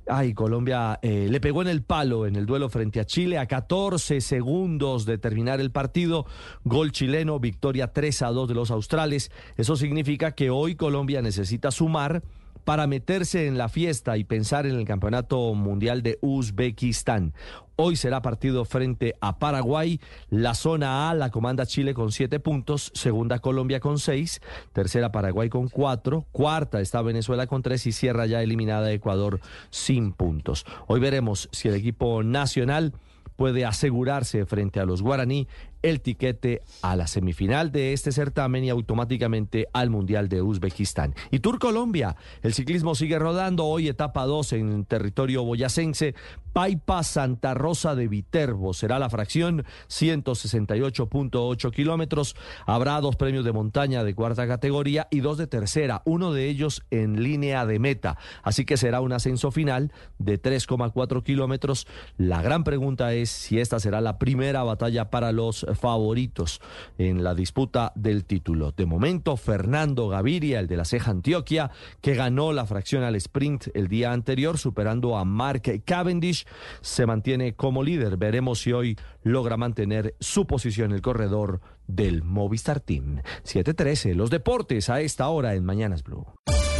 ay, 0.07 0.33
Colombia 0.33 0.99
eh, 1.01 1.27
le 1.29 1.39
pegó 1.39 1.61
en 1.61 1.67
el 1.67 1.83
palo 1.83 2.25
en 2.25 2.35
el 2.35 2.45
duelo 2.45 2.69
frente 2.69 2.99
a 2.99 3.05
Chile 3.05 3.37
a 3.37 3.45
14 3.45 4.21
segundos 4.21 5.05
de 5.05 5.17
terminar 5.17 5.59
el 5.59 5.71
partido. 5.71 6.25
Gol 6.63 6.91
chileno, 6.91 7.39
victoria 7.39 7.93
3 7.93 8.21
a 8.23 8.27
2 8.27 8.47
de 8.49 8.55
los 8.55 8.71
australes. 8.71 9.31
Eso 9.57 9.75
significa 9.75 10.31
que 10.31 10.49
hoy 10.49 10.75
Colombia 10.75 11.21
necesita 11.21 11.71
sumar 11.71 12.23
para 12.63 12.87
meterse 12.87 13.47
en 13.47 13.57
la 13.57 13.69
fiesta 13.69 14.17
y 14.17 14.23
pensar 14.23 14.65
en 14.65 14.75
el 14.75 14.85
Campeonato 14.85 15.53
Mundial 15.53 16.03
de 16.03 16.17
Uzbekistán. 16.21 17.33
Hoy 17.75 17.95
será 17.95 18.21
partido 18.21 18.63
frente 18.65 19.15
a 19.21 19.39
Paraguay. 19.39 19.99
La 20.29 20.53
zona 20.53 21.09
A 21.09 21.15
la 21.15 21.31
comanda 21.31 21.65
Chile 21.65 21.93
con 21.93 22.11
siete 22.11 22.39
puntos, 22.39 22.91
segunda 22.93 23.39
Colombia 23.39 23.79
con 23.79 23.97
seis, 23.97 24.39
tercera 24.71 25.11
Paraguay 25.11 25.49
con 25.49 25.67
cuatro, 25.67 26.25
cuarta 26.31 26.79
está 26.79 27.01
Venezuela 27.01 27.47
con 27.47 27.63
tres 27.63 27.87
y 27.87 27.91
cierra 27.91 28.27
ya 28.27 28.43
eliminada 28.43 28.91
Ecuador 28.91 29.39
sin 29.71 30.13
puntos. 30.13 30.65
Hoy 30.87 30.99
veremos 30.99 31.49
si 31.51 31.69
el 31.69 31.75
equipo 31.75 32.21
nacional 32.21 32.93
puede 33.35 33.65
asegurarse 33.65 34.45
frente 34.45 34.79
a 34.79 34.85
los 34.85 35.01
guaraní 35.01 35.47
el 35.81 36.01
tiquete 36.01 36.61
a 36.81 36.95
la 36.95 37.07
semifinal 37.07 37.71
de 37.71 37.93
este 37.93 38.11
certamen 38.11 38.63
y 38.63 38.69
automáticamente 38.69 39.67
al 39.73 39.89
Mundial 39.89 40.29
de 40.29 40.41
Uzbekistán. 40.41 41.15
Y 41.31 41.39
Tour 41.39 41.59
Colombia, 41.59 42.15
el 42.41 42.53
ciclismo 42.53 42.95
sigue 42.95 43.19
rodando, 43.19 43.65
hoy 43.65 43.87
etapa 43.87 44.25
2 44.25 44.53
en 44.53 44.85
territorio 44.85 45.43
boyacense, 45.43 46.15
Paipa 46.53 47.03
Santa 47.03 47.53
Rosa 47.53 47.95
de 47.95 48.07
Viterbo, 48.07 48.73
será 48.73 48.99
la 48.99 49.09
fracción 49.09 49.63
168.8 49.87 51.71
kilómetros, 51.71 52.35
habrá 52.65 52.99
dos 52.99 53.15
premios 53.15 53.45
de 53.45 53.53
montaña 53.53 54.03
de 54.03 54.13
cuarta 54.13 54.47
categoría 54.47 55.07
y 55.11 55.21
dos 55.21 55.37
de 55.37 55.47
tercera, 55.47 56.01
uno 56.05 56.33
de 56.33 56.49
ellos 56.49 56.83
en 56.91 57.23
línea 57.23 57.65
de 57.65 57.79
meta, 57.79 58.17
así 58.43 58.65
que 58.65 58.75
será 58.77 58.99
un 59.01 59.13
ascenso 59.13 59.51
final 59.51 59.93
de 60.19 60.41
3,4 60.41 61.23
kilómetros. 61.23 61.87
La 62.17 62.41
gran 62.41 62.63
pregunta 62.63 63.13
es 63.13 63.29
si 63.29 63.59
esta 63.59 63.79
será 63.79 64.01
la 64.01 64.19
primera 64.19 64.63
batalla 64.63 65.09
para 65.09 65.31
los 65.31 65.65
favoritos 65.75 66.61
en 66.97 67.23
la 67.23 67.35
disputa 67.35 67.91
del 67.95 68.25
título. 68.25 68.71
De 68.71 68.85
momento, 68.85 69.37
Fernando 69.37 70.07
Gaviria, 70.07 70.59
el 70.59 70.67
de 70.67 70.77
la 70.77 70.85
Ceja 70.85 71.11
Antioquia, 71.11 71.71
que 72.01 72.15
ganó 72.15 72.53
la 72.53 72.65
fracción 72.65 73.03
al 73.03 73.15
sprint 73.15 73.67
el 73.73 73.87
día 73.87 74.11
anterior, 74.11 74.57
superando 74.57 75.17
a 75.17 75.25
Mark 75.25 75.83
Cavendish, 75.85 76.45
se 76.81 77.05
mantiene 77.05 77.53
como 77.55 77.83
líder. 77.83 78.17
Veremos 78.17 78.61
si 78.61 78.71
hoy 78.71 78.97
logra 79.23 79.57
mantener 79.57 80.15
su 80.19 80.45
posición 80.47 80.91
en 80.91 80.95
el 80.95 81.01
corredor 81.01 81.61
del 81.87 82.23
Movistar 82.23 82.79
Team. 82.79 83.21
7-13, 83.43 84.15
los 84.15 84.29
deportes 84.29 84.89
a 84.89 85.01
esta 85.01 85.27
hora 85.29 85.55
en 85.55 85.65
Mañanas 85.65 86.03
Blue. 86.03 86.25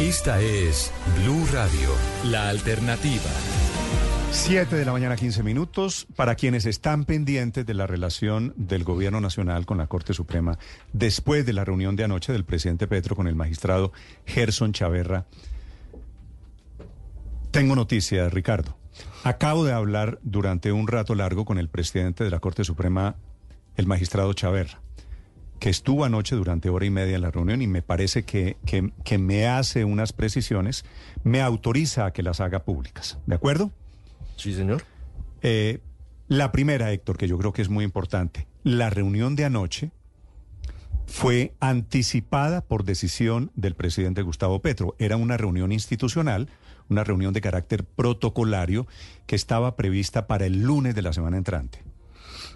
Esta 0.00 0.40
es 0.40 0.92
Blue 1.22 1.46
Radio, 1.52 1.90
la 2.24 2.48
alternativa. 2.48 3.30
7 4.32 4.76
de 4.76 4.86
la 4.86 4.92
mañana, 4.92 5.14
15 5.14 5.42
minutos. 5.42 6.06
Para 6.16 6.36
quienes 6.36 6.64
están 6.64 7.04
pendientes 7.04 7.66
de 7.66 7.74
la 7.74 7.86
relación 7.86 8.54
del 8.56 8.82
Gobierno 8.82 9.20
Nacional 9.20 9.66
con 9.66 9.76
la 9.76 9.88
Corte 9.88 10.14
Suprema, 10.14 10.58
después 10.94 11.44
de 11.44 11.52
la 11.52 11.66
reunión 11.66 11.96
de 11.96 12.04
anoche 12.04 12.32
del 12.32 12.46
presidente 12.46 12.88
Petro 12.88 13.14
con 13.14 13.26
el 13.28 13.34
magistrado 13.34 13.92
Gerson 14.24 14.72
Chaverra, 14.72 15.26
tengo 17.50 17.76
noticias, 17.76 18.32
Ricardo. 18.32 18.74
Acabo 19.22 19.66
de 19.66 19.74
hablar 19.74 20.18
durante 20.22 20.72
un 20.72 20.88
rato 20.88 21.14
largo 21.14 21.44
con 21.44 21.58
el 21.58 21.68
presidente 21.68 22.24
de 22.24 22.30
la 22.30 22.40
Corte 22.40 22.64
Suprema, 22.64 23.16
el 23.76 23.86
magistrado 23.86 24.32
Chaverra, 24.32 24.80
que 25.60 25.68
estuvo 25.68 26.06
anoche 26.06 26.36
durante 26.36 26.70
hora 26.70 26.86
y 26.86 26.90
media 26.90 27.16
en 27.16 27.22
la 27.22 27.30
reunión 27.30 27.60
y 27.60 27.66
me 27.66 27.82
parece 27.82 28.24
que, 28.24 28.56
que, 28.64 28.92
que 29.04 29.18
me 29.18 29.46
hace 29.46 29.84
unas 29.84 30.14
precisiones, 30.14 30.86
me 31.22 31.42
autoriza 31.42 32.06
a 32.06 32.12
que 32.14 32.22
las 32.22 32.40
haga 32.40 32.64
públicas. 32.64 33.18
¿De 33.26 33.34
acuerdo? 33.34 33.70
Sí, 34.42 34.52
señor. 34.54 34.82
Eh, 35.40 35.78
la 36.26 36.50
primera, 36.50 36.90
Héctor, 36.90 37.16
que 37.16 37.28
yo 37.28 37.38
creo 37.38 37.52
que 37.52 37.62
es 37.62 37.68
muy 37.68 37.84
importante. 37.84 38.48
La 38.64 38.90
reunión 38.90 39.36
de 39.36 39.44
anoche 39.44 39.92
fue 41.06 41.54
anticipada 41.60 42.60
por 42.60 42.82
decisión 42.82 43.52
del 43.54 43.76
presidente 43.76 44.20
Gustavo 44.22 44.60
Petro. 44.60 44.96
Era 44.98 45.16
una 45.16 45.36
reunión 45.36 45.70
institucional, 45.70 46.48
una 46.90 47.04
reunión 47.04 47.32
de 47.32 47.40
carácter 47.40 47.84
protocolario 47.84 48.88
que 49.28 49.36
estaba 49.36 49.76
prevista 49.76 50.26
para 50.26 50.44
el 50.44 50.62
lunes 50.62 50.96
de 50.96 51.02
la 51.02 51.12
semana 51.12 51.36
entrante. 51.36 51.84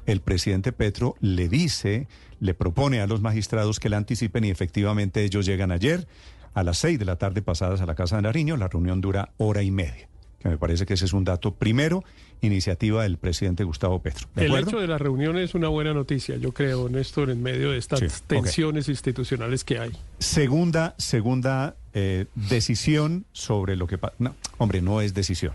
El 0.06 0.22
presidente 0.22 0.72
Petro 0.72 1.14
le 1.20 1.48
dice, 1.48 2.08
le 2.40 2.54
propone 2.54 3.00
a 3.00 3.06
los 3.06 3.20
magistrados 3.20 3.78
que 3.78 3.90
la 3.90 3.98
anticipen 3.98 4.42
y 4.42 4.50
efectivamente 4.50 5.22
ellos 5.22 5.46
llegan 5.46 5.70
ayer 5.70 6.08
a 6.52 6.64
las 6.64 6.78
seis 6.78 6.98
de 6.98 7.04
la 7.04 7.14
tarde 7.14 7.42
pasadas 7.42 7.80
a 7.80 7.86
la 7.86 7.94
Casa 7.94 8.16
de 8.16 8.22
Nariño. 8.22 8.56
La 8.56 8.66
reunión 8.66 9.00
dura 9.00 9.34
hora 9.36 9.62
y 9.62 9.70
media 9.70 10.08
que 10.38 10.48
me 10.48 10.58
parece 10.58 10.86
que 10.86 10.94
ese 10.94 11.04
es 11.06 11.12
un 11.12 11.24
dato 11.24 11.52
primero, 11.54 12.04
iniciativa 12.42 13.02
del 13.02 13.16
presidente 13.16 13.64
Gustavo 13.64 14.00
Petro. 14.00 14.28
el 14.36 14.54
hecho 14.56 14.78
de 14.78 14.86
la 14.86 14.98
reunión 14.98 15.38
es 15.38 15.54
una 15.54 15.68
buena 15.68 15.94
noticia, 15.94 16.36
yo 16.36 16.52
creo, 16.52 16.88
Néstor, 16.88 17.30
en 17.30 17.42
medio 17.42 17.70
de 17.70 17.78
estas 17.78 18.00
Sí, 18.00 18.06
tensiones 18.26 18.88
institucionales 18.88 19.64
que 19.64 19.78
hay. 19.78 19.92
Segunda, 20.18 20.94
segunda 20.98 21.74
eh, 21.94 22.26
decisión 22.34 23.24
sobre 23.32 23.76
lo 23.76 23.86
que... 23.86 23.96
pa- 23.98 24.12
No, 24.18 24.34
hombre, 24.58 24.82
no 24.82 25.00
es 25.00 25.14
decisión. 25.14 25.54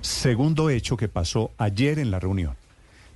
Segundo 0.00 0.70
hecho 0.70 0.96
que 0.96 1.08
pasó 1.08 1.50
ayer 1.58 1.98
en 1.98 2.10
la 2.10 2.20
reunión. 2.20 2.54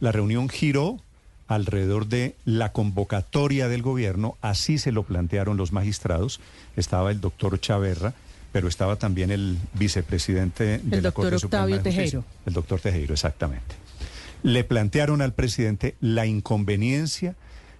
La 0.00 0.10
reunión 0.12 0.48
giró 0.48 0.98
alrededor 1.46 2.06
de 2.06 2.34
la 2.44 2.72
convocatoria 2.72 3.68
del 3.68 3.82
gobierno, 3.82 4.36
así 4.40 4.78
se 4.78 4.90
lo 4.90 5.02
plantearon 5.04 5.56
los 5.56 5.72
magistrados. 5.72 6.40
Estaba 6.76 7.10
el 7.10 7.20
doctor 7.20 7.60
Chaverra, 7.60 8.14
pero 8.52 8.68
estaba 8.68 8.96
también 8.96 9.30
el 9.30 9.58
vicepresidente 9.74 10.78
de 10.78 10.96
El 10.96 11.02
la 11.02 11.10
doctor 11.10 11.24
Corte 11.24 11.38
Suprema 11.38 11.66
de 11.66 11.72
Justicia, 11.74 12.02
Tejero. 12.02 12.24
El 12.46 12.52
doctor 12.52 12.80
Tejero, 12.80 13.14
exactamente. 13.14 13.74
Le 14.42 14.64
plantearon 14.64 15.22
al 15.22 15.32
presidente 15.32 15.96
la 16.00 16.26
inconveniencia 16.26 17.34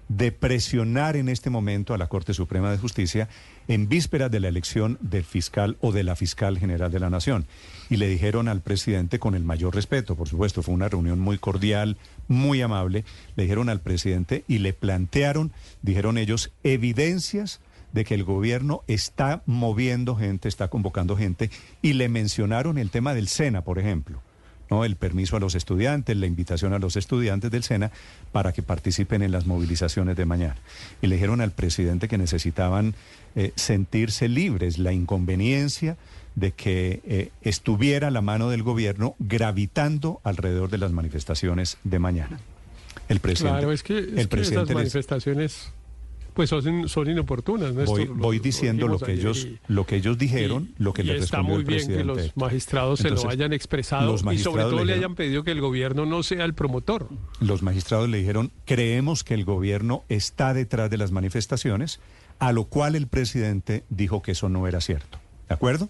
de 0.09 0.33
presionar 0.33 1.17
en 1.17 1.29
este 1.29 1.49
momento 1.49 1.95
a 1.95 1.99
la 1.99 2.09
Corte 2.09 2.35
Suprema 2.35 2.71
de 2.71 2.79
Justicia 2.79 3.29
en 3.69 3.89
vísperas 3.89 4.31
de 4.31 4.41
la 4.41 4.49
elección 4.49 4.99
del 5.01 5.25
fiscal 5.25 5.77
o 5.81 5.93
de 5.93 6.03
la 6.03 6.17
fiscal 6.17 6.59
general 6.59 6.91
de 6.91 7.01
la 7.01 7.11
Nación. 7.11 7.47
Y 7.89 7.97
le 7.97 8.09
dijeron 8.09 8.49
al 8.49 8.61
presidente 8.61 9.19
con 9.19 9.35
el 9.35 9.45
mayor 9.45 9.75
respeto, 9.75 10.17
por 10.17 10.29
supuesto, 10.29 10.63
fue 10.63 10.75
una 10.75 10.89
reunión 10.89 11.19
muy 11.19 11.39
cordial, 11.39 11.97
muy 12.29 12.61
amable, 12.61 13.05
le 13.37 13.45
dijeron 13.45 13.69
al 13.69 13.81
presidente 13.81 14.45
y 14.49 14.59
le 14.59 14.73
plantearon, 14.73 15.53
dijeron 15.83 16.19
ellos, 16.19 16.51
evidencias 16.63 17.61
de 17.93 18.05
que 18.05 18.15
el 18.15 18.25
gobierno 18.25 18.83
está 18.87 19.43
moviendo 19.47 20.17
gente, 20.17 20.49
está 20.49 20.69
convocando 20.69 21.17
gente, 21.17 21.51
y 21.83 21.93
le 21.95 22.09
mencionaron 22.09 22.79
el 22.79 22.91
tema 22.91 23.15
del 23.15 23.29
SENA, 23.29 23.63
por 23.63 23.79
ejemplo. 23.79 24.21
¿no? 24.71 24.87
el 24.87 24.97
permiso 24.97 25.37
a 25.37 25.41
los 25.41 25.55
estudiantes, 25.55 26.17
la 26.17 26.27
invitación 26.27 26.73
a 26.73 26.79
los 26.79 26.97
estudiantes 26.97 27.51
del 27.51 27.63
SENA 27.63 27.91
para 28.33 28.53
que 28.53 28.63
participen 28.63 29.23
en 29.23 29.31
las 29.31 29.47
movilizaciones 29.47 30.17
de 30.17 30.25
mañana. 30.25 30.57
Y 31.03 31.09
le 31.09 31.17
dijeron 31.17 31.43
al 31.43 31.51
presidente 31.51 32.09
que 32.09 32.17
necesitaban 32.17 32.95
eh, 33.35 33.53
sentirse 33.55 34.29
libres, 34.29 34.79
la 34.79 34.95
inconveniencia 34.95 35.99
de 36.37 36.53
que 36.53 37.03
eh, 37.05 37.31
estuviera 37.43 38.11
la 38.11 38.23
mano 38.23 38.49
del 38.49 38.63
gobierno 38.63 39.15
gravitando 39.19 40.21
alrededor 40.25 40.71
de 40.71 40.79
las 40.79 40.91
manifestaciones 40.91 41.77
de 41.85 41.99
mañana. 41.99 42.41
El 43.09 43.21
presidente, 43.21 43.59
claro, 43.59 43.73
es 43.73 43.83
que, 43.83 43.99
es 43.99 44.17
el 44.17 44.29
que 44.29 44.41
esas 44.41 44.71
manifestaciones 44.71 45.73
pues 46.35 46.51
son, 46.51 46.89
son 46.89 47.11
inoportunas, 47.11 47.75
Néstor. 47.75 48.09
voy, 48.09 48.19
voy 48.19 48.37
lo 48.39 48.43
diciendo 48.43 48.89
lo 48.89 48.99
que 48.99 49.13
ellos 49.13 49.45
y- 49.45 49.59
lo 49.69 49.87
que 49.87 49.97
ellos 49.97 50.17
dijeron, 50.19 50.71
lo 50.79 50.93
que 50.93 51.03
y 51.03 51.07
le 51.07 51.19
está 51.19 51.39
respondió 51.39 51.55
muy 51.55 51.61
el 51.61 51.67
bien 51.67 51.81
que 51.81 51.87
presidente. 51.95 52.23
los 52.25 52.37
magistrados 52.37 53.01
se 53.01 53.11
lo 53.11 53.29
hayan 53.29 53.53
expresado 53.53 54.11
los 54.11 54.23
y 54.33 54.39
sobre 54.39 54.63
todo 54.63 54.73
le 54.73 54.77
le 54.77 54.83
dijeron- 54.95 54.99
hayan 54.99 55.15
pedido 55.15 55.45
que 55.45 55.51
el 55.53 55.61
gobierno 55.61 56.07
no 56.07 56.23
sea 56.23 56.45
el 56.45 56.55
promotor. 56.55 57.09
los 57.41 57.63
magistrados 57.63 58.09
le 58.09 58.19
dijeron, 58.19 58.51
creemos 58.65 59.25
que 59.25 59.35
el 59.35 59.45
gobierno 59.45 60.05
está 60.09 60.55
detrás 60.55 60.91
de 60.91 60.99
las 60.99 61.13
manifestaciones, 61.13 62.01
a 62.39 62.53
lo 62.53 62.65
cual 62.65 62.97
el 62.97 63.07
presidente 63.07 63.85
dijo 63.91 64.23
que 64.23 64.33
eso 64.33 64.49
no 64.49 64.67
era 64.67 64.81
cierto. 64.81 65.19
¿De 65.49 65.55
acuerdo? 65.55 65.89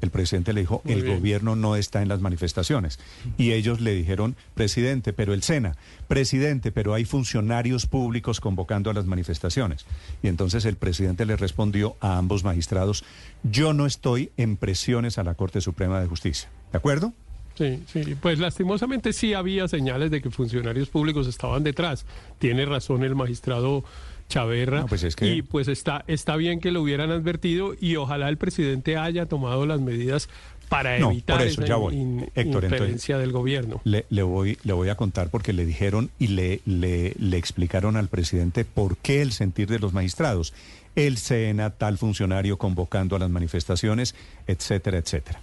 El 0.00 0.10
presidente 0.10 0.52
le 0.52 0.60
dijo, 0.60 0.80
Muy 0.84 0.94
el 0.94 1.02
bien. 1.02 1.16
gobierno 1.16 1.56
no 1.56 1.76
está 1.76 2.02
en 2.02 2.08
las 2.08 2.20
manifestaciones. 2.20 2.98
Y 3.36 3.52
ellos 3.52 3.80
le 3.80 3.94
dijeron, 3.94 4.36
presidente, 4.54 5.12
pero 5.12 5.34
el 5.34 5.42
SENA, 5.42 5.76
presidente, 6.06 6.70
pero 6.72 6.94
hay 6.94 7.04
funcionarios 7.04 7.86
públicos 7.86 8.40
convocando 8.40 8.90
a 8.90 8.94
las 8.94 9.06
manifestaciones. 9.06 9.86
Y 10.22 10.28
entonces 10.28 10.64
el 10.64 10.76
presidente 10.76 11.26
le 11.26 11.36
respondió 11.36 11.96
a 12.00 12.18
ambos 12.18 12.44
magistrados, 12.44 13.04
yo 13.42 13.72
no 13.72 13.86
estoy 13.86 14.30
en 14.36 14.56
presiones 14.56 15.18
a 15.18 15.24
la 15.24 15.34
Corte 15.34 15.60
Suprema 15.60 16.00
de 16.00 16.06
Justicia. 16.06 16.48
¿De 16.72 16.78
acuerdo? 16.78 17.12
Sí, 17.56 17.82
sí, 17.92 18.14
pues 18.20 18.38
lastimosamente 18.38 19.12
sí 19.12 19.34
había 19.34 19.66
señales 19.66 20.12
de 20.12 20.22
que 20.22 20.30
funcionarios 20.30 20.88
públicos 20.90 21.26
estaban 21.26 21.64
detrás. 21.64 22.06
Tiene 22.38 22.64
razón 22.64 23.02
el 23.02 23.16
magistrado 23.16 23.82
Chaverra. 24.28 24.84
pues 24.86 25.02
es 25.04 25.16
que- 25.16 25.34
Y 25.34 25.42
pues 25.42 25.68
está, 25.68 26.04
está 26.06 26.36
bien 26.36 26.60
que 26.60 26.70
lo 26.70 26.82
hubieran 26.82 27.10
advertido 27.10 27.74
y 27.80 27.96
ojalá 27.96 28.28
el 28.28 28.36
presidente 28.36 28.96
haya 28.96 29.26
tomado 29.26 29.64
las 29.66 29.80
medidas 29.80 30.28
para 30.68 30.98
No, 30.98 31.10
evitar 31.10 31.38
por 31.38 31.46
eso, 31.46 31.60
esa 31.62 31.68
ya 31.68 31.76
voy. 31.76 31.94
in- 31.96 32.20
Héctor, 32.34 32.44
entonces- 32.64 32.72
inferencia 32.72 33.16
del 33.18 33.32
gobierno. 33.32 33.80
Le, 33.84 34.04
le 34.10 34.22
voy, 34.22 34.58
le 34.64 34.74
voy 34.74 34.90
a 34.90 34.96
contar 34.96 35.30
porque 35.30 35.54
le 35.54 35.64
dijeron 35.64 36.10
y 36.18 36.26
le, 36.28 36.60
le, 36.66 37.14
le 37.18 37.36
explicaron 37.38 37.96
al 37.96 38.08
presidente 38.08 38.66
por 38.66 38.98
qué 38.98 39.22
el 39.22 39.32
sentir 39.32 39.68
de 39.68 39.78
los 39.78 39.94
magistrados. 39.94 40.52
El 40.94 41.16
SENA, 41.16 41.70
tal 41.70 41.96
funcionario 41.96 42.58
convocando 42.58 43.16
a 43.16 43.18
las 43.18 43.30
manifestaciones, 43.30 44.14
etcétera, 44.46 44.98
etcétera. 44.98 45.40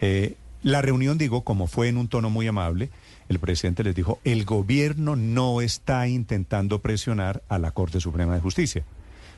Eh, 0.00 0.34
la 0.62 0.80
reunión, 0.80 1.18
digo, 1.18 1.42
como 1.42 1.66
fue 1.66 1.88
en 1.88 1.96
un 1.98 2.08
tono 2.08 2.30
muy 2.30 2.46
amable, 2.46 2.88
el 3.28 3.38
presidente 3.38 3.82
les 3.84 3.94
dijo, 3.94 4.20
el 4.24 4.44
gobierno 4.44 5.16
no 5.16 5.60
está 5.60 6.06
intentando 6.08 6.80
presionar 6.80 7.42
a 7.48 7.58
la 7.58 7.70
Corte 7.72 8.00
Suprema 8.00 8.34
de 8.34 8.40
Justicia. 8.40 8.84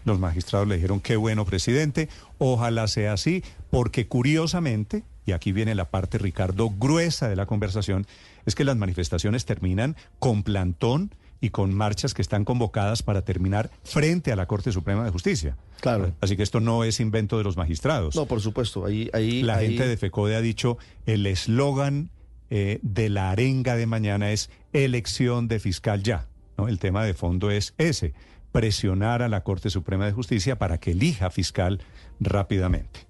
Los 0.04 0.18
magistrados 0.18 0.68
le 0.68 0.76
dijeron, 0.76 1.00
qué 1.00 1.16
bueno, 1.16 1.44
presidente, 1.44 2.08
ojalá 2.38 2.86
sea 2.88 3.12
así, 3.14 3.42
porque 3.70 4.06
curiosamente, 4.06 5.02
y 5.26 5.32
aquí 5.32 5.52
viene 5.52 5.74
la 5.74 5.86
parte, 5.90 6.18
Ricardo, 6.18 6.70
gruesa 6.70 7.28
de 7.28 7.36
la 7.36 7.46
conversación, 7.46 8.06
es 8.46 8.54
que 8.54 8.64
las 8.64 8.76
manifestaciones 8.76 9.44
terminan 9.44 9.96
con 10.18 10.42
plantón 10.42 11.10
y 11.40 11.50
con 11.50 11.72
marchas 11.74 12.14
que 12.14 12.22
están 12.22 12.44
convocadas 12.44 13.02
para 13.02 13.22
terminar 13.22 13.70
frente 13.84 14.32
a 14.32 14.36
la 14.36 14.46
Corte 14.46 14.72
Suprema 14.72 15.04
de 15.04 15.10
Justicia. 15.10 15.56
Claro. 15.80 16.12
Así 16.20 16.36
que 16.36 16.42
esto 16.42 16.58
no 16.60 16.82
es 16.84 16.98
invento 17.00 17.38
de 17.38 17.44
los 17.44 17.56
magistrados. 17.56 18.16
No, 18.16 18.26
por 18.26 18.40
supuesto. 18.40 18.84
Ahí, 18.84 19.08
ahí, 19.12 19.42
La 19.42 19.56
ahí- 19.56 19.68
gente 19.68 19.86
de 19.86 19.96
FECODE 19.96 20.34
ha 20.36 20.40
dicho, 20.40 20.78
el 21.06 21.26
eslogan 21.26 22.10
eh, 22.50 22.78
de 22.82 23.08
la 23.08 23.30
arenga 23.30 23.76
de 23.76 23.86
mañana 23.86 24.30
es 24.32 24.50
elección 24.72 25.48
de 25.48 25.60
fiscal 25.60 26.02
ya. 26.02 26.26
¿no? 26.56 26.68
El 26.68 26.78
tema 26.78 27.04
de 27.04 27.14
fondo 27.14 27.50
es 27.50 27.74
ese, 27.78 28.14
presionar 28.52 29.22
a 29.22 29.28
la 29.28 29.42
Corte 29.42 29.70
Suprema 29.70 30.06
de 30.06 30.12
Justicia 30.12 30.58
para 30.58 30.78
que 30.78 30.92
elija 30.92 31.30
fiscal 31.30 31.80
rápidamente. 32.20 33.08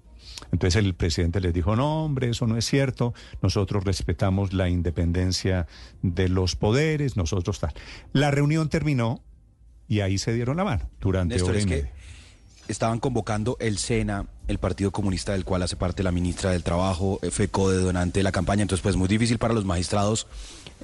Entonces 0.51 0.83
el 0.83 0.93
presidente 0.95 1.41
les 1.41 1.53
dijo, 1.53 1.75
no, 1.75 2.05
hombre, 2.05 2.29
eso 2.29 2.47
no 2.47 2.57
es 2.57 2.65
cierto, 2.65 3.13
nosotros 3.41 3.83
respetamos 3.83 4.53
la 4.53 4.69
independencia 4.69 5.67
de 6.01 6.29
los 6.29 6.55
poderes, 6.55 7.17
nosotros 7.17 7.59
tal. 7.59 7.73
La 8.13 8.31
reunión 8.31 8.69
terminó 8.69 9.21
y 9.87 10.01
ahí 10.01 10.17
se 10.17 10.33
dieron 10.33 10.57
la 10.57 10.63
mano 10.63 10.89
durante 10.99 11.35
Néstor, 11.35 11.51
hora 11.51 11.59
y 11.59 11.61
es 11.61 11.65
que 11.65 11.75
media. 11.75 11.93
Estaban 12.69 12.99
convocando 12.99 13.57
el 13.59 13.77
SENA, 13.77 14.25
el 14.47 14.57
Partido 14.59 14.91
Comunista 14.91 15.33
del 15.33 15.43
cual 15.43 15.63
hace 15.63 15.75
parte 15.75 16.03
la 16.03 16.11
ministra 16.11 16.51
del 16.51 16.63
Trabajo, 16.63 17.19
eh, 17.21 17.31
FECO 17.31 17.69
de 17.71 17.79
donante 17.79 18.19
de 18.19 18.23
la 18.23 18.31
campaña, 18.31 18.61
entonces 18.61 18.81
pues 18.81 18.95
muy 18.95 19.07
difícil 19.07 19.37
para 19.37 19.53
los 19.53 19.65
magistrados 19.65 20.27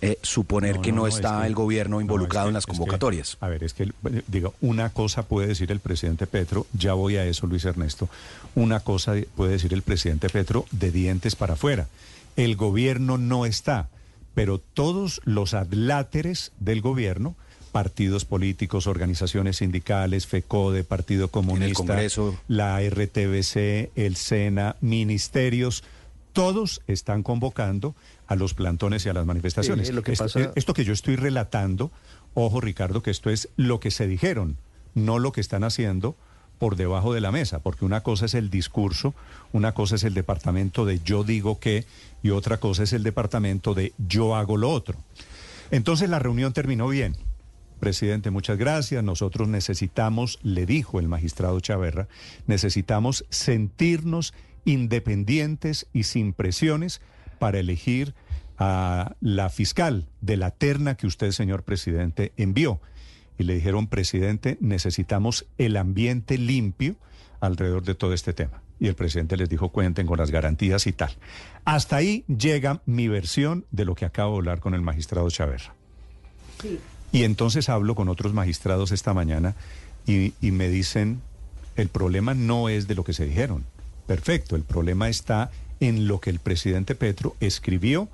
eh, 0.01 0.19
suponer 0.23 0.75
No, 0.75 0.81
que 0.81 0.91
no, 0.91 0.95
no, 0.97 1.01
no, 1.03 1.07
es 1.07 1.15
está 1.15 1.39
que- 1.41 1.47
el 1.47 1.55
gobierno 1.55 1.95
no, 1.95 2.01
involucrado 2.01 2.47
es 2.47 2.47
que- 2.47 2.49
en 2.49 2.53
las 2.55 2.61
es 2.63 2.65
que- 2.65 2.71
convocatorias. 2.73 3.37
a 3.39 3.47
ver, 3.47 3.63
es 3.63 3.73
que, 3.73 3.91
digo, 4.27 4.53
una 4.59 4.89
cosa 4.89 5.23
puede 5.23 5.47
decir 5.47 5.71
el 5.71 5.79
presidente 5.79 6.27
Petro, 6.27 6.67
ya 6.73 6.93
voy 6.93 7.15
a 7.15 7.23
eso, 7.25 7.47
Luis 7.47 7.63
Ernesto, 7.63 8.09
una 8.55 8.81
cosa 8.81 9.13
de- 9.13 9.23
puede 9.23 9.53
decir 9.53 9.73
el 9.73 9.83
presidente 9.83 10.27
Petro 10.29 10.65
de 10.71 10.91
dientes 10.91 11.37
para 11.37 11.53
afuera. 11.53 11.87
El 12.35 12.57
gobierno 12.57 13.17
no 13.17 13.45
está, 13.45 13.87
pero 14.33 14.59
todos 14.59 15.21
los 15.23 15.53
adláteres 15.53 16.51
del 16.59 16.81
gobierno, 16.81 17.35
partidos 17.75 18.23
políticos, 18.23 18.87
organizaciones 18.87 19.57
sindicales, 19.57 20.27
FECODE, 20.27 20.85
Partido 20.85 21.27
Comunista, 21.27 21.99
la 22.47 22.79
RTBC, 22.79 23.91
el 23.97 24.15
SENA, 24.15 24.77
ministerios, 24.79 25.83
todos 26.31 26.81
están 26.87 27.21
convocando 27.21 27.93
a 28.27 28.37
los 28.37 28.53
plantones 28.53 29.05
y 29.05 29.09
a 29.09 29.13
las 29.13 29.25
manifestaciones. 29.25 29.87
Sí, 29.87 29.93
lo 29.93 30.03
que 30.03 30.13
Esto- 30.13 30.23
pasa- 30.23 30.53
esto 30.55 30.73
que 30.73 30.85
yo 30.85 30.93
estoy 30.93 31.17
relatando, 31.17 31.91
ojo 32.33 32.61
Ricardo, 32.61 33.03
que 33.03 33.11
esto 33.11 33.29
es 33.29 33.49
lo 33.57 33.81
que 33.81 33.91
se 33.91 34.07
dijeron, 34.07 34.55
no 34.93 35.19
lo 35.19 35.33
que 35.33 35.41
están 35.41 35.65
haciendo 35.65 36.15
por 36.57 36.77
debajo 36.77 37.13
de 37.13 37.19
la 37.19 37.33
mesa, 37.33 37.59
porque 37.59 37.83
una 37.83 38.03
cosa 38.03 38.25
es 38.27 38.35
el 38.35 38.49
discurso, 38.49 39.13
una 39.51 39.73
cosa 39.73 39.95
es 39.95 40.05
el 40.05 40.13
departamento 40.13 40.85
de 40.85 41.01
yo 41.03 41.25
digo 41.25 41.59
que 41.59 41.83
y 42.23 42.29
otra 42.29 42.55
cosa 42.55 42.83
es 42.83 42.93
el 42.93 43.03
departamento 43.03 43.73
de 43.73 43.91
yo 43.97 44.33
hago 44.37 44.55
lo 44.55 44.69
otro. 44.71 44.97
Entonces 45.71 46.09
la 46.09 46.19
reunión 46.19 46.53
terminó 46.53 46.87
bien. 46.87 47.17
Presidente, 47.79 48.31
muchas 48.31 48.57
gracias. 48.57 49.03
Nosotros 49.03 49.47
necesitamos, 49.47 50.39
le 50.43 50.65
dijo 50.65 50.99
el 50.99 51.07
magistrado 51.07 51.59
Chaverra, 51.59 52.07
necesitamos 52.47 53.25
sentirnos 53.29 54.33
independientes 54.65 55.87
y 55.93 56.03
sin 56.03 56.33
presiones 56.33 57.01
para 57.39 57.59
elegir 57.59 58.13
a 58.57 59.15
la 59.21 59.49
fiscal 59.49 60.07
de 60.21 60.37
la 60.37 60.51
terna 60.51 60.95
que 60.95 61.07
usted, 61.07 61.31
señor 61.31 61.63
presidente, 61.63 62.31
envió. 62.37 62.79
Y 63.37 63.43
le 63.43 63.55
dijeron, 63.55 63.87
presidente, 63.87 64.57
necesitamos 64.61 65.45
el 65.57 65.75
ambiente 65.75 66.37
limpio 66.37 66.95
alrededor 67.41 67.83
de 67.83 67.95
todo 67.95 68.13
este 68.13 68.33
tema. 68.33 68.61
Y 68.79 68.87
el 68.87 68.95
presidente 68.95 69.37
les 69.37 69.49
dijo, 69.49 69.69
cuenten 69.69 70.07
con 70.07 70.17
las 70.17 70.31
garantías 70.31 70.87
y 70.87 70.93
tal. 70.93 71.11
Hasta 71.65 71.97
ahí 71.97 72.23
llega 72.27 72.81
mi 72.85 73.07
versión 73.07 73.65
de 73.71 73.85
lo 73.85 73.95
que 73.95 74.05
acabo 74.05 74.33
de 74.33 74.37
hablar 74.39 74.59
con 74.59 74.73
el 74.73 74.81
magistrado 74.81 75.29
Chaverra. 75.29 75.73
Y 77.15 77.23
entonces 77.23 77.69
hablo 77.69 77.95
con 77.95 78.09
otros 78.09 78.33
magistrados 78.33 78.91
esta 78.91 79.13
mañana 79.13 79.55
y, 80.05 80.33
y 80.41 80.51
me 80.51 80.67
dicen, 80.67 81.21
el 81.77 81.87
problema 81.87 82.33
no 82.33 82.67
es 82.67 82.87
de 82.87 82.95
lo 82.95 83.03
que 83.05 83.13
se 83.13 83.25
dijeron. 83.25 83.63
Perfecto, 84.05 84.55
el 84.55 84.63
problema 84.63 85.07
está 85.07 85.49
en 85.79 86.07
lo 86.07 86.19
que 86.19 86.29
el 86.29 86.39
presidente 86.39 86.93
Petro 86.93 87.35
escribió 87.39 88.09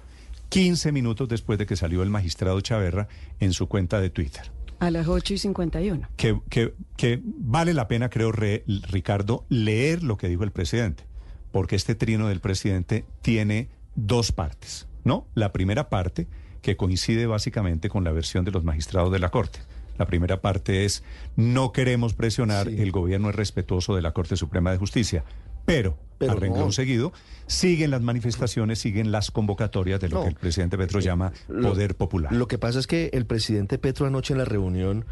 15 0.49 0.91
minutos 0.91 1.29
después 1.29 1.57
de 1.57 1.65
que 1.65 1.75
salió 1.75 2.03
el 2.03 2.09
magistrado 2.09 2.61
Chaverra 2.61 3.07
en 3.39 3.53
su 3.53 3.67
cuenta 3.67 3.99
de 3.99 4.09
Twitter. 4.09 4.51
A 4.79 4.91
las 4.91 5.07
8 5.07 5.33
y 5.33 5.37
51. 5.39 6.07
Que, 6.17 6.39
que, 6.49 6.73
que 6.97 7.19
vale 7.23 7.73
la 7.73 7.87
pena, 7.87 8.09
creo, 8.09 8.31
re- 8.31 8.63
Ricardo, 8.67 9.45
leer 9.49 10.03
lo 10.03 10.17
que 10.17 10.27
dijo 10.27 10.43
el 10.43 10.51
presidente, 10.51 11.03
porque 11.51 11.75
este 11.75 11.95
trino 11.95 12.27
del 12.27 12.39
presidente 12.39 13.05
tiene 13.23 13.67
dos 13.95 14.31
partes, 14.31 14.87
¿no? 15.03 15.25
La 15.35 15.51
primera 15.53 15.89
parte, 15.89 16.27
que 16.61 16.77
coincide 16.77 17.25
básicamente 17.25 17.89
con 17.89 18.03
la 18.03 18.11
versión 18.11 18.45
de 18.45 18.51
los 18.51 18.63
magistrados 18.63 19.11
de 19.11 19.19
la 19.19 19.29
Corte. 19.29 19.59
La 19.97 20.05
primera 20.05 20.41
parte 20.41 20.85
es, 20.85 21.03
no 21.35 21.71
queremos 21.71 22.13
presionar, 22.13 22.67
el 22.67 22.91
gobierno 22.91 23.29
es 23.29 23.35
respetuoso 23.35 23.95
de 23.95 24.01
la 24.01 24.11
Corte 24.13 24.35
Suprema 24.37 24.71
de 24.71 24.77
Justicia, 24.77 25.23
pero, 25.65 25.97
Pero 26.17 26.31
a 26.31 26.35
renglón 26.35 26.65
no. 26.67 26.71
seguido, 26.71 27.13
siguen 27.45 27.91
las 27.91 28.01
manifestaciones, 28.01 28.79
siguen 28.79 29.11
las 29.11 29.29
convocatorias 29.31 29.99
de 29.99 30.09
lo 30.09 30.17
No. 30.17 30.23
que 30.23 30.29
el 30.29 30.35
presidente 30.35 30.77
Petro 30.77 30.99
llama 31.01 31.33
Lo- 31.49 31.69
poder 31.69 31.95
popular. 31.95 32.31
Lo 32.33 32.47
que 32.47 32.57
pasa 32.57 32.79
es 32.79 32.87
que 32.87 33.09
el 33.13 33.25
presidente 33.25 33.77
Petro 33.77 34.07
anoche 34.07 34.33
en 34.33 34.39
la 34.39 34.45
reunión 34.45 35.05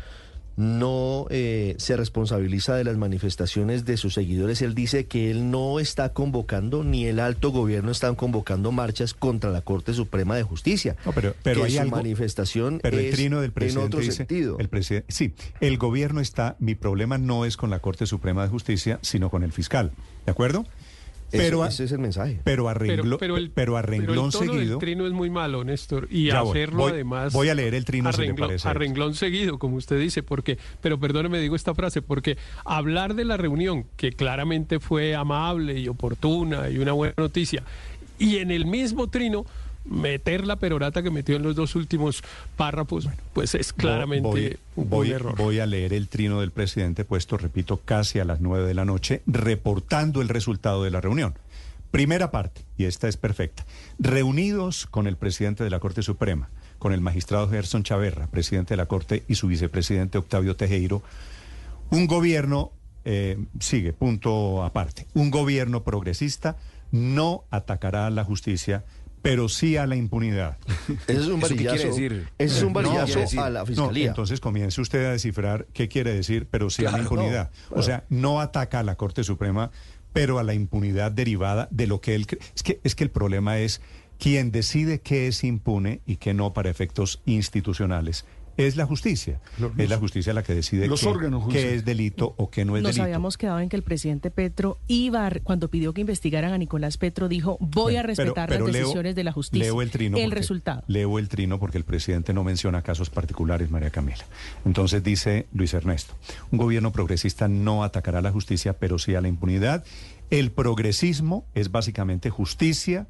no 0.60 1.26
eh, 1.30 1.76
se 1.78 1.96
responsabiliza 1.96 2.76
de 2.76 2.84
las 2.84 2.98
manifestaciones 2.98 3.86
de 3.86 3.96
sus 3.96 4.14
seguidores. 4.14 4.62
Él 4.62 4.76
dice 4.76 5.06
que 5.06 5.32
él 5.32 5.52
no 5.52 5.80
está 5.80 6.12
convocando, 6.12 6.84
ni 6.84 7.06
el 7.06 7.22
alto 7.22 7.52
gobierno 7.52 7.92
están 7.92 8.16
convocando 8.16 8.74
marchas 8.74 9.14
contra 9.14 9.52
la 9.52 9.62
Corte 9.62 9.94
Suprema 9.94 10.36
de 10.36 10.44
Justicia. 10.44 10.98
No, 11.06 11.14
pero, 11.14 11.34
pero 11.44 11.62
que 11.62 11.68
hay 11.68 11.76
su 11.76 11.82
algo, 11.82 11.96
manifestación 11.96 12.80
pero 12.84 13.00
el 13.00 13.06
es 13.06 13.16
trino 13.16 13.40
del 13.40 13.54
presidente 13.54 13.80
en 13.80 13.88
otro 13.88 14.00
dice, 14.02 14.12
sentido. 14.12 14.60
el 14.60 14.68
presidente, 14.68 15.12
sí, 15.12 15.34
el 15.62 15.78
gobierno 15.78 16.20
está, 16.20 16.58
mi 16.60 16.76
problema 16.76 17.18
no 17.18 17.46
es 17.46 17.56
con 17.56 17.70
la 17.70 17.80
Corte 17.80 18.06
Suprema 18.06 18.44
de 18.44 18.50
Justicia, 18.50 19.00
sino 19.02 19.30
con 19.30 19.44
el 19.44 19.54
fiscal, 19.54 19.94
¿de 20.26 20.32
acuerdo? 20.32 20.66
Ese- 21.32 21.38
Pero, 21.38 21.64
a- 21.64 21.68
ese 21.68 21.84
es 21.84 21.92
el 21.92 22.00
mensaje. 22.00 22.40
pero 22.44 22.70
a 22.70 22.74
renglón, 22.74 23.18
pero, 23.20 23.38
el, 23.38 23.52
pero 23.52 23.78
a 23.78 23.82
pero 23.84 23.94
el 23.94 24.00
renglón 24.08 24.32
tono 24.32 24.52
seguido, 24.54 24.70
del 24.72 24.80
trino 24.80 25.06
es 25.06 25.14
muy 25.14 25.30
malo, 25.30 25.64
Néstor. 25.64 26.08
Y 26.10 26.26
Ya 26.28 26.42
hacerlo 26.42 26.80
voy- 26.80 26.92
además. 26.94 27.34
voy 27.34 27.50
a 27.50 27.56
leer 27.56 27.76
el 27.76 27.86
trino, 27.86 28.10
a 28.10 28.14
si 28.14 28.22
le 28.22 28.28
renglón, 28.28 28.48
parece. 28.50 28.68
a 28.68 28.74
renglón 28.74 29.14
seguido, 29.16 29.60
como 29.60 29.76
usted 29.76 30.00
dice, 30.00 30.24
porque. 30.24 30.58
Pero 30.82 31.00
perdóneme, 31.00 31.40
digo 31.40 31.56
esta 31.56 31.76
frase, 31.76 32.02
porque 32.02 32.38
hablar 32.66 33.14
de 33.14 33.26
la 33.26 33.38
reunión, 33.38 33.86
que 33.96 34.12
claramente 34.12 34.80
fue 34.80 35.16
amable 35.16 35.80
y 35.80 35.88
oportuna 35.88 36.70
y 36.70 36.80
una 36.80 36.94
buena 36.94 37.14
noticia, 37.18 37.64
y 38.18 38.38
en 38.38 38.50
el 38.52 38.66
mismo 38.66 39.08
trino 39.08 39.46
meter 39.86 40.46
la 40.46 40.58
perorata 40.58 41.02
que 41.02 41.10
metió 41.10 41.36
en 41.36 41.44
los 41.44 41.56
dos 41.56 41.76
últimos 41.76 42.24
párrafos, 42.58 43.08
pues 43.34 43.56
es 43.56 43.74
claramente 43.74 44.28
voy, 44.28 44.58
un, 44.76 44.90
voy- 44.90 45.12
error. 45.12 45.36
voy 45.38 45.60
a 45.60 45.66
leer 45.66 45.94
el 45.94 46.08
trino 46.08 46.42
del 46.42 46.52
presidente 46.52 47.06
puesto, 47.06 47.38
repito, 47.38 47.78
casi 47.84 48.20
a 48.20 48.26
las 48.26 48.40
nueve 48.42 48.68
de 48.68 48.74
la 48.74 48.86
noche, 48.86 49.22
reportando 49.26 50.22
el 50.22 50.30
resultado 50.30 50.84
de 50.84 50.92
la 50.92 51.02
reunión. 51.02 51.34
Primera 51.92 52.30
parte, 52.30 52.62
y 52.78 52.86
esta 52.86 53.08
es 53.08 53.18
perfecta. 53.18 53.66
Reunidos 53.98 54.86
con 54.86 55.08
el 55.08 55.18
presidente 55.18 55.64
de 55.64 55.72
la 55.72 55.80
Corte 55.80 56.04
Suprema, 56.04 56.50
con 56.78 56.94
el 56.94 57.02
magistrado 57.02 57.50
Gerson 57.50 57.84
Chaverra, 57.84 58.28
presidente 58.28 58.74
de 58.74 58.78
la 58.78 58.86
Corte, 58.86 59.24
y 59.28 59.36
su 59.36 59.48
vicepresidente 59.48 60.18
Octavio 60.20 60.56
Tejero, 60.56 61.02
un 61.90 62.06
gobierno, 62.06 62.72
eh, 63.06 63.40
sigue, 63.60 63.92
punto 63.94 64.64
aparte, 64.64 65.08
un 65.16 65.32
gobierno 65.32 65.84
progresista 65.84 66.58
no 66.92 67.44
atacará 67.50 68.06
a 68.06 68.10
la 68.12 68.24
justicia, 68.24 68.84
pero 69.22 69.50
sí 69.50 69.78
a 69.78 69.86
la 69.88 69.96
impunidad. 69.96 70.58
Ese 71.08 71.20
es 71.20 71.28
un 71.28 71.40
¿Eso 71.40 71.48
qué 71.50 71.56
quiere 71.56 71.70
varillazo. 71.72 71.88
decir? 71.96 72.28
Ese 72.38 72.58
es 72.58 72.62
un 72.64 72.74
No, 72.74 72.82
varillazo 72.82 73.20
decir? 73.20 73.40
a 73.40 73.50
la 73.50 73.60
No, 73.62 73.66
fiscalía. 73.66 74.08
entonces 74.08 74.40
comience 74.40 74.80
usted 74.82 75.06
a 75.06 75.12
descifrar 75.12 75.68
qué 75.74 75.88
quiere 75.88 76.14
decir, 76.14 76.48
pero 76.50 76.70
sí 76.70 76.86
a 76.86 76.92
la 76.92 77.00
impunidad. 77.00 77.52
no, 77.72 77.78
O 77.78 77.82
sea, 77.84 78.04
no 78.10 78.40
ataca 78.42 78.80
a 78.80 78.84
la 78.84 78.96
Corte 78.96 79.24
Suprema, 79.24 79.72
pero 80.14 80.40
a 80.40 80.44
la 80.44 80.54
impunidad 80.54 81.12
derivada 81.12 81.68
de 81.72 81.88
lo 81.88 82.02
que 82.02 82.16
él 82.16 82.26
cree. 82.28 82.42
Es 82.56 82.64
que, 82.64 82.80
es 82.84 82.96
que 82.96 83.04
el 83.04 83.12
problema 83.12 83.60
es 83.60 83.82
quien 84.18 84.52
decide 84.52 85.00
qué 85.00 85.28
es 85.28 85.44
impune 85.44 86.02
y 86.06 86.18
qué 86.18 86.34
no 86.34 86.52
para 86.54 86.70
efectos 86.70 87.22
institucionales. 87.26 88.26
Es 88.60 88.76
la 88.76 88.86
justicia. 88.86 89.40
es 89.78 89.90
la 89.90 89.98
justicia 89.98 90.34
la 90.34 90.44
que 90.44 90.54
decide 90.54 90.88
los 90.88 91.02
qué, 91.02 91.08
órganos 91.08 91.40
qué 91.40 91.46
judiciales. 91.46 91.74
es 91.80 91.86
delito 91.86 92.34
o 92.38 92.50
qué 92.50 92.66
no 92.66 92.76
es 92.78 92.84
Nos 92.84 92.92
delito. 92.92 93.04
habíamos 93.04 93.38
quedado 93.38 93.60
en 93.60 93.70
que 93.70 93.76
el 93.76 93.84
presidente 93.84 94.32
Petro 94.32 94.78
iba, 94.88 95.30
cuando 95.44 95.70
pidió 95.70 95.94
que 95.94 96.02
investigaran 96.02 96.52
a 96.54 96.58
Nicolás 96.58 96.98
Petro, 96.98 97.28
dijo, 97.30 97.58
voy 97.62 97.96
a 97.96 98.04
respetar 98.04 98.50
pero- 98.50 98.66
pero 98.66 98.66
las 98.68 98.74
leo- 98.74 98.82
decisiones 98.84 99.16
de 99.16 99.24
la 99.24 99.32
justicia. 99.32 99.64
Leo 99.66 99.82
el 99.82 99.92
trino. 99.92 100.18
porque- 100.18 100.36
resultado. 100.36 100.84
Leo 100.88 101.20
el 101.20 101.30
trino 101.30 101.60
porque 101.60 101.78
el 101.78 101.84
presidente 101.86 102.34
no 102.34 102.44
menciona 102.44 102.82
casos 102.82 103.10
particulares, 103.10 103.70
María 103.72 103.90
Camila. 103.90 104.26
Entonces 104.66 105.04
dice 105.04 105.48
Luis 105.54 105.74
Ernesto, 105.74 106.14
un 106.52 106.58
gobierno 106.60 106.92
progresista 106.92 107.48
no 107.48 107.84
atacará 107.84 108.20
a 108.20 108.22
la 108.22 108.32
justicia, 108.32 108.74
pero 108.78 109.00
sí 109.00 109.16
a 109.16 109.22
la 109.22 109.28
impunidad. 109.30 109.84
El 110.30 110.52
progresismo 110.52 111.46
es 111.56 111.72
básicamente 111.72 112.30
justicia, 112.30 113.08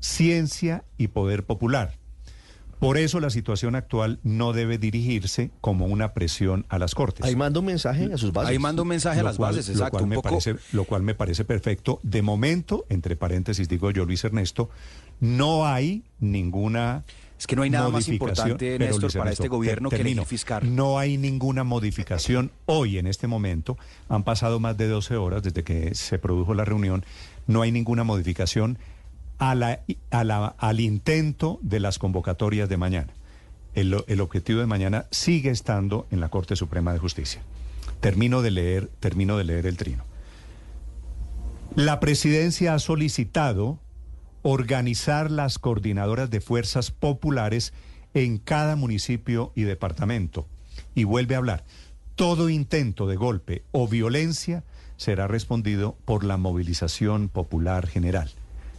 ciencia 0.00 0.84
y 0.98 1.08
poder 1.08 1.44
popular. 1.44 1.98
Por 2.78 2.98
eso 2.98 3.20
la 3.20 3.30
situación 3.30 3.74
actual 3.74 4.18
no 4.22 4.52
debe 4.52 4.76
dirigirse 4.78 5.50
como 5.60 5.86
una 5.86 6.12
presión 6.12 6.66
a 6.68 6.78
las 6.78 6.94
Cortes. 6.94 7.24
Ahí 7.24 7.34
manda 7.34 7.60
un 7.60 7.66
mensaje 7.66 8.12
a 8.12 8.18
sus 8.18 8.32
bases. 8.32 8.50
Ahí 8.50 8.58
manda 8.58 8.82
un 8.82 8.88
mensaje 8.88 9.20
a 9.20 9.22
las 9.22 9.36
cual- 9.36 9.52
bases, 9.52 9.68
lo 9.68 9.72
exacto. 9.74 9.90
cual 9.92 10.02
un 10.04 10.08
me 10.10 10.16
poco- 10.16 10.28
parece, 10.28 10.56
lo 10.72 10.84
cual 10.84 11.02
me 11.02 11.14
parece 11.14 11.44
perfecto. 11.44 12.00
De 12.02 12.20
momento, 12.22 12.84
entre 12.90 13.16
paréntesis 13.16 13.68
digo 13.68 13.90
yo, 13.90 14.04
Luis 14.04 14.22
Ernesto, 14.24 14.68
no 15.20 15.66
hay 15.66 16.02
ninguna 16.20 17.04
Es 17.38 17.46
que 17.46 17.56
no 17.56 17.62
hay 17.62 17.70
nada 17.70 17.88
más 17.90 18.06
modificación- 18.08 18.50
importante, 18.50 18.78
Néstor, 18.78 19.12
para 19.12 19.24
Ernesto, 19.24 19.42
este 19.44 19.48
gobierno 19.48 19.88
que 19.90 19.96
termino. 19.96 20.22
elegir 20.22 20.28
fiscal. 20.38 20.74
No 20.76 20.98
hay 20.98 21.16
ninguna 21.18 21.64
modificación 21.64 22.50
hoy 22.66 22.98
en 22.98 23.06
este 23.06 23.26
momento. 23.26 23.76
Han 24.08 24.22
pasado 24.24 24.60
más 24.60 24.76
de 24.76 24.88
12 24.88 25.16
horas 25.16 25.42
desde 25.42 25.62
que 25.64 25.94
se 25.94 26.18
produjo 26.18 26.54
la 26.54 26.64
reunión. 26.64 27.04
No 27.46 27.62
hay 27.62 27.72
ninguna 27.72 28.04
modificación 28.04 28.78
al 29.38 30.80
intento 30.80 31.58
de 31.62 31.80
las 31.80 31.98
convocatorias 31.98 32.68
de 32.68 32.76
mañana. 32.76 33.12
el, 33.74 34.02
el 34.06 34.20
objetivo 34.20 34.60
de 34.60 34.66
mañana 34.66 35.06
sigue 35.10 35.50
estando 35.50 36.06
en 36.10 36.20
la 36.20 36.30
Corte 36.30 36.56
Suprema 36.56 36.92
de 36.92 36.98
Justicia. 36.98 37.42
Termino 38.00 38.42
de 38.42 38.50
leer, 38.50 38.90
termino 39.00 39.36
de 39.36 39.44
leer 39.44 39.66
el 39.66 39.76
trino. 39.76 40.04
La 41.74 42.00
presidencia 42.00 42.74
ha 42.74 42.78
solicitado 42.78 43.78
organizar 44.40 45.30
las 45.30 45.58
coordinadoras 45.58 46.30
de 46.30 46.40
fuerzas 46.40 46.90
populares 46.90 47.74
en 48.14 48.38
cada 48.38 48.76
municipio 48.76 49.52
y 49.54 49.62
departamento. 49.62 50.46
Y 50.94 51.04
vuelve 51.04 51.34
a 51.34 51.38
hablar, 51.38 51.64
todo 52.14 52.48
intento 52.48 53.06
de 53.06 53.16
golpe 53.16 53.62
o 53.72 53.88
violencia 53.88 54.64
será 54.96 55.26
respondido 55.26 55.96
por 56.06 56.24
la 56.24 56.38
movilización 56.38 57.28
popular 57.28 57.86
general. 57.86 58.30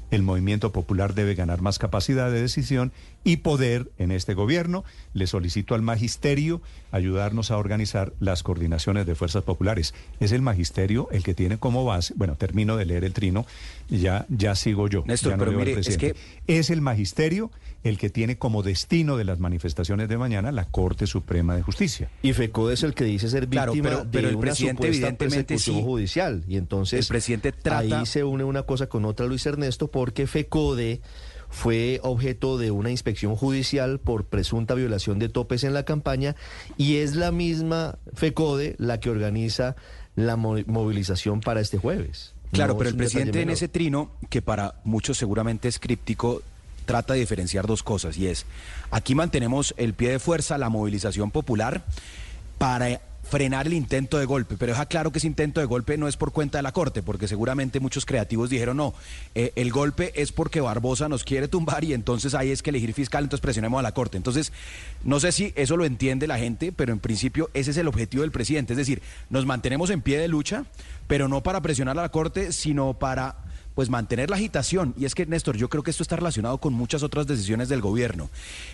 El 0.09 0.23
movimiento 0.23 0.71
popular 0.71 1.13
debe 1.13 1.35
ganar 1.35 1.61
más 1.61 1.79
capacidad 1.79 2.31
de 2.31 2.41
decisión 2.41 2.91
y 3.23 3.37
poder 3.37 3.91
en 3.97 4.11
este 4.11 4.33
gobierno. 4.33 4.85
Le 5.13 5.27
solicito 5.27 5.75
al 5.75 5.81
magisterio 5.81 6.61
ayudarnos 6.91 7.51
a 7.51 7.57
organizar 7.57 8.13
las 8.19 8.41
coordinaciones 8.41 9.05
de 9.05 9.15
fuerzas 9.15 9.43
populares. 9.43 9.93
Es 10.19 10.31
el 10.31 10.41
magisterio 10.41 11.09
el 11.11 11.23
que 11.23 11.33
tiene 11.33 11.57
como 11.57 11.83
base, 11.83 12.13
bueno, 12.15 12.35
termino 12.35 12.77
de 12.77 12.85
leer 12.85 13.03
el 13.03 13.13
trino, 13.13 13.45
ya, 13.89 14.25
ya 14.29 14.55
sigo 14.55 14.87
yo. 14.87 15.03
Néstor, 15.05 15.31
ya 15.31 15.37
no 15.37 15.45
pero 15.45 15.57
mire, 15.57 15.71
es 15.71 15.85
presidente. 15.85 16.19
es 16.47 16.69
el 16.69 16.81
magisterio 16.81 17.51
el 17.83 17.97
que 17.97 18.09
tiene 18.09 18.37
como 18.37 18.63
destino 18.63 19.15
de 19.17 19.23
las 19.23 19.39
manifestaciones 19.39 20.09
de 20.09 20.17
mañana 20.17 20.51
la 20.51 20.65
Corte 20.65 21.07
Suprema 21.07 21.55
de 21.55 21.61
Justicia. 21.61 22.09
Y 22.21 22.33
FECODE 22.33 22.73
es 22.73 22.83
el 22.83 22.93
que 22.93 23.05
dice 23.05 23.29
ser 23.29 23.47
Claro, 23.47 23.71
víctima 23.73 23.89
pero- 23.97 24.03
de 24.05 24.09
pero 24.11 24.29
el 24.29 24.35
una 24.35 24.41
presidente 24.47 24.83
supuesta 24.83 24.97
evidentemente 25.07 25.53
persecución 25.53 25.75
sí. 25.77 25.83
judicial. 25.83 26.43
Y 26.47 26.57
entonces 26.57 26.99
El 27.01 27.07
presidente 27.07 27.51
trata- 27.51 27.99
ahí 27.99 28.05
se 28.05 28.23
une 28.23 28.43
una 28.43 28.63
cosa 28.63 28.87
con 28.87 29.05
otra, 29.05 29.25
Luis 29.25 29.45
Ernesto, 29.45 29.87
porque 29.89 30.27
FECODE 30.27 31.01
fue 31.49 31.99
objeto 32.03 32.57
de 32.57 32.71
una 32.71 32.91
inspección 32.91 33.35
judicial 33.37 33.99
por 33.99 34.25
presunta 34.25 34.73
violación 34.73 35.17
de 35.17 35.29
topes 35.29 35.63
en 35.63 35.73
la 35.73 35.83
campaña 35.83 36.35
y 36.75 36.97
es 36.97 37.15
la 37.15 37.31
misma 37.31 37.97
FECODE 38.13 38.75
la 38.79 38.99
que 38.99 39.09
organiza 39.09 39.77
la 40.15 40.35
mo- 40.35 40.57
movilización 40.65 41.39
para 41.39 41.61
este 41.61 41.77
jueves. 41.77 42.33
Claro, 42.51 42.73
No 42.73 42.77
pero 42.79 42.89
es 42.89 42.93
el 42.93 42.97
presidente 42.97 43.41
en 43.41 43.49
ese 43.49 43.67
trino, 43.69 44.11
que 44.29 44.41
para 44.41 44.75
muchos 44.83 45.17
seguramente 45.17 45.67
es 45.69 45.79
críptico, 45.79 46.41
trata 46.87 47.13
de 47.13 47.19
diferenciar 47.19 47.67
dos 47.67 47.83
cosas 47.83 48.17
y 48.17 48.25
es, 48.25 48.47
aquí 48.89 49.13
mantenemos 49.13 49.75
el 49.77 49.93
pie 49.93 50.09
de 50.09 50.19
fuerza, 50.19 50.57
la 50.57 50.69
movilización 50.69 51.29
popular 51.29 51.85
para 52.57 52.99
frenar 53.29 53.67
el 53.67 53.73
intento 53.73 54.17
de 54.17 54.25
golpe, 54.25 54.55
pero 54.57 54.71
deja 54.71 54.85
claro 54.85 55.11
que 55.11 55.17
ese 55.17 55.27
intento 55.27 55.59
de 55.59 55.65
golpe 55.65 55.97
no 55.97 56.07
es 56.07 56.15
por 56.15 56.31
cuenta 56.31 56.59
de 56.59 56.61
la 56.61 56.71
Corte, 56.71 57.03
porque 57.03 57.27
seguramente 57.27 57.79
muchos 57.79 58.05
creativos 58.05 58.49
dijeron, 58.49 58.77
no, 58.77 58.93
eh, 59.35 59.51
el 59.55 59.71
golpe 59.71 60.13
es 60.15 60.31
porque 60.31 60.61
Barbosa 60.61 61.09
nos 61.09 61.23
quiere 61.23 61.47
tumbar 61.49 61.83
y 61.83 61.93
entonces 61.93 62.33
ahí 62.33 62.51
es 62.51 62.63
que 62.63 62.69
elegir 62.69 62.93
fiscal, 62.93 63.25
entonces 63.25 63.41
presionemos 63.41 63.79
a 63.79 63.83
la 63.83 63.91
Corte. 63.91 64.15
Entonces, 64.15 64.53
no 65.03 65.19
sé 65.19 65.33
si 65.33 65.51
eso 65.55 65.75
lo 65.75 65.83
entiende 65.83 66.25
la 66.25 66.39
gente, 66.39 66.71
pero 66.71 66.93
en 66.93 66.99
principio 66.99 67.49
ese 67.53 67.71
es 67.71 67.77
el 67.77 67.87
objetivo 67.87 68.21
del 68.21 68.31
presidente, 68.31 68.73
es 68.73 68.77
decir, 68.77 69.01
nos 69.29 69.45
mantenemos 69.45 69.89
en 69.89 70.01
pie 70.01 70.19
de 70.19 70.29
lucha, 70.29 70.63
pero 71.07 71.27
no 71.27 71.43
para 71.43 71.61
presionar 71.61 71.99
a 71.99 72.03
la 72.03 72.09
Corte, 72.09 72.53
sino 72.53 72.93
para 72.93 73.35
pues 73.77 73.91
mantener 73.91 74.31
la 74.31 74.37
agitación. 74.37 74.95
Y 74.97 75.05
es 75.05 75.13
que, 75.13 75.27
Néstor, 75.27 75.55
yo 75.55 75.69
creo 75.69 75.83
que 75.83 75.91
esto 75.91 76.01
está 76.01 76.15
relacionado 76.15 76.57
con 76.57 76.73
muchas 76.73 77.03
otras 77.03 77.27
decisiones 77.27 77.69
del 77.69 77.79
gobierno. 77.79 78.27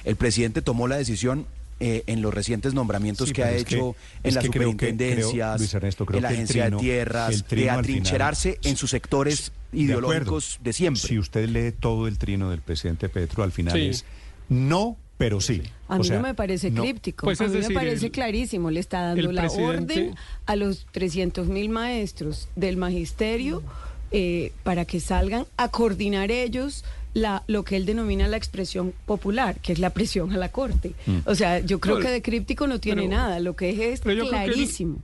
El 0.05 0.15
presidente 0.15 0.61
tomó 0.61 0.87
la 0.87 0.95
decisión 0.95 1.45
eh, 1.81 2.03
en 2.07 2.21
los 2.21 2.33
recientes 2.33 2.73
nombramientos 2.73 3.27
Sí, 3.27 3.33
que 3.33 3.43
ha 3.43 3.49
que- 3.49 3.57
hecho 3.57 3.97
en 4.23 4.33
las 4.35 4.43
que 4.45 4.49
creo 4.49 4.71
que- 4.71 4.77
creo, 4.77 4.91
superintendencias, 4.91 5.59
Luis 5.59 5.73
Ernesto, 5.73 6.05
creo 6.05 6.17
en 6.19 6.23
la 6.23 6.29
que 6.29 6.35
agencia 6.35 6.63
trino- 6.67 6.77
de 6.77 6.83
tierras, 6.83 7.29
de 7.49 7.55
final- 7.57 7.79
atrincherarse 7.79 8.59
en 8.63 8.77
sus 8.77 8.91
sectores 8.91 9.51
De 9.73 9.79
ideológicos 9.79 10.51
acuerdo. 10.53 10.63
de, 10.63 10.71
siempre. 10.73 11.01
Si 11.01 11.19
usted 11.19 11.49
lee 11.49 11.73
todo 11.77 12.07
el 12.07 12.17
trino 12.17 12.49
del 12.49 12.61
presidente 12.61 13.09
Petro, 13.09 13.43
al 13.43 13.51
final 13.51 13.73
Sí. 13.73 13.87
es 13.87 14.05
no, 14.47 14.95
pero 15.17 15.41
sí. 15.41 15.63
A 15.89 15.95
O 15.95 15.97
mí 15.99 16.05
sea, 16.05 16.15
no 16.17 16.21
me 16.23 16.33
parece 16.33 16.71
no- 16.71 16.81
críptico. 16.83 17.25
Pues 17.25 17.41
a 17.41 17.47
mí 17.47 17.49
decir, 17.53 17.69
me 17.69 17.75
parece 17.75 18.05
el- 18.05 18.11
clarísimo. 18.13 18.71
Le 18.71 18.79
está 18.79 19.01
dando 19.01 19.31
la 19.33 19.41
presidente- 19.41 19.93
orden 20.03 20.15
a 20.45 20.55
los 20.55 20.85
300 20.93 21.47
mil 21.47 21.67
maestros 21.67 22.47
del 22.55 22.77
magisterio 22.77 23.61
eh, 24.13 24.51
para 24.63 24.85
que 24.85 24.99
salgan 24.99 25.45
a 25.57 25.67
coordinar 25.69 26.31
ellos 26.31 26.85
la, 27.13 27.43
lo 27.47 27.63
que 27.63 27.75
él 27.75 27.85
denomina 27.85 28.27
la 28.27 28.37
expresión 28.37 28.93
popular, 29.05 29.59
que 29.59 29.73
es 29.73 29.79
la 29.79 29.89
presión 29.91 30.31
a 30.33 30.37
la 30.37 30.49
corte. 30.49 30.93
Mm. 31.05 31.17
O 31.25 31.35
sea, 31.35 31.59
yo 31.59 31.79
creo 31.79 31.95
Pero- 31.97 32.07
que 32.07 32.13
de 32.13 32.21
críptico 32.21 32.65
no 32.67 32.79
tiene 32.79 33.03
pero- 33.03 33.13
nada. 33.15 33.39
Lo 33.39 33.55
que 33.55 33.69
es 33.69 33.99
es 33.99 34.01
que 34.01 34.17
clarísimo. 34.17 34.99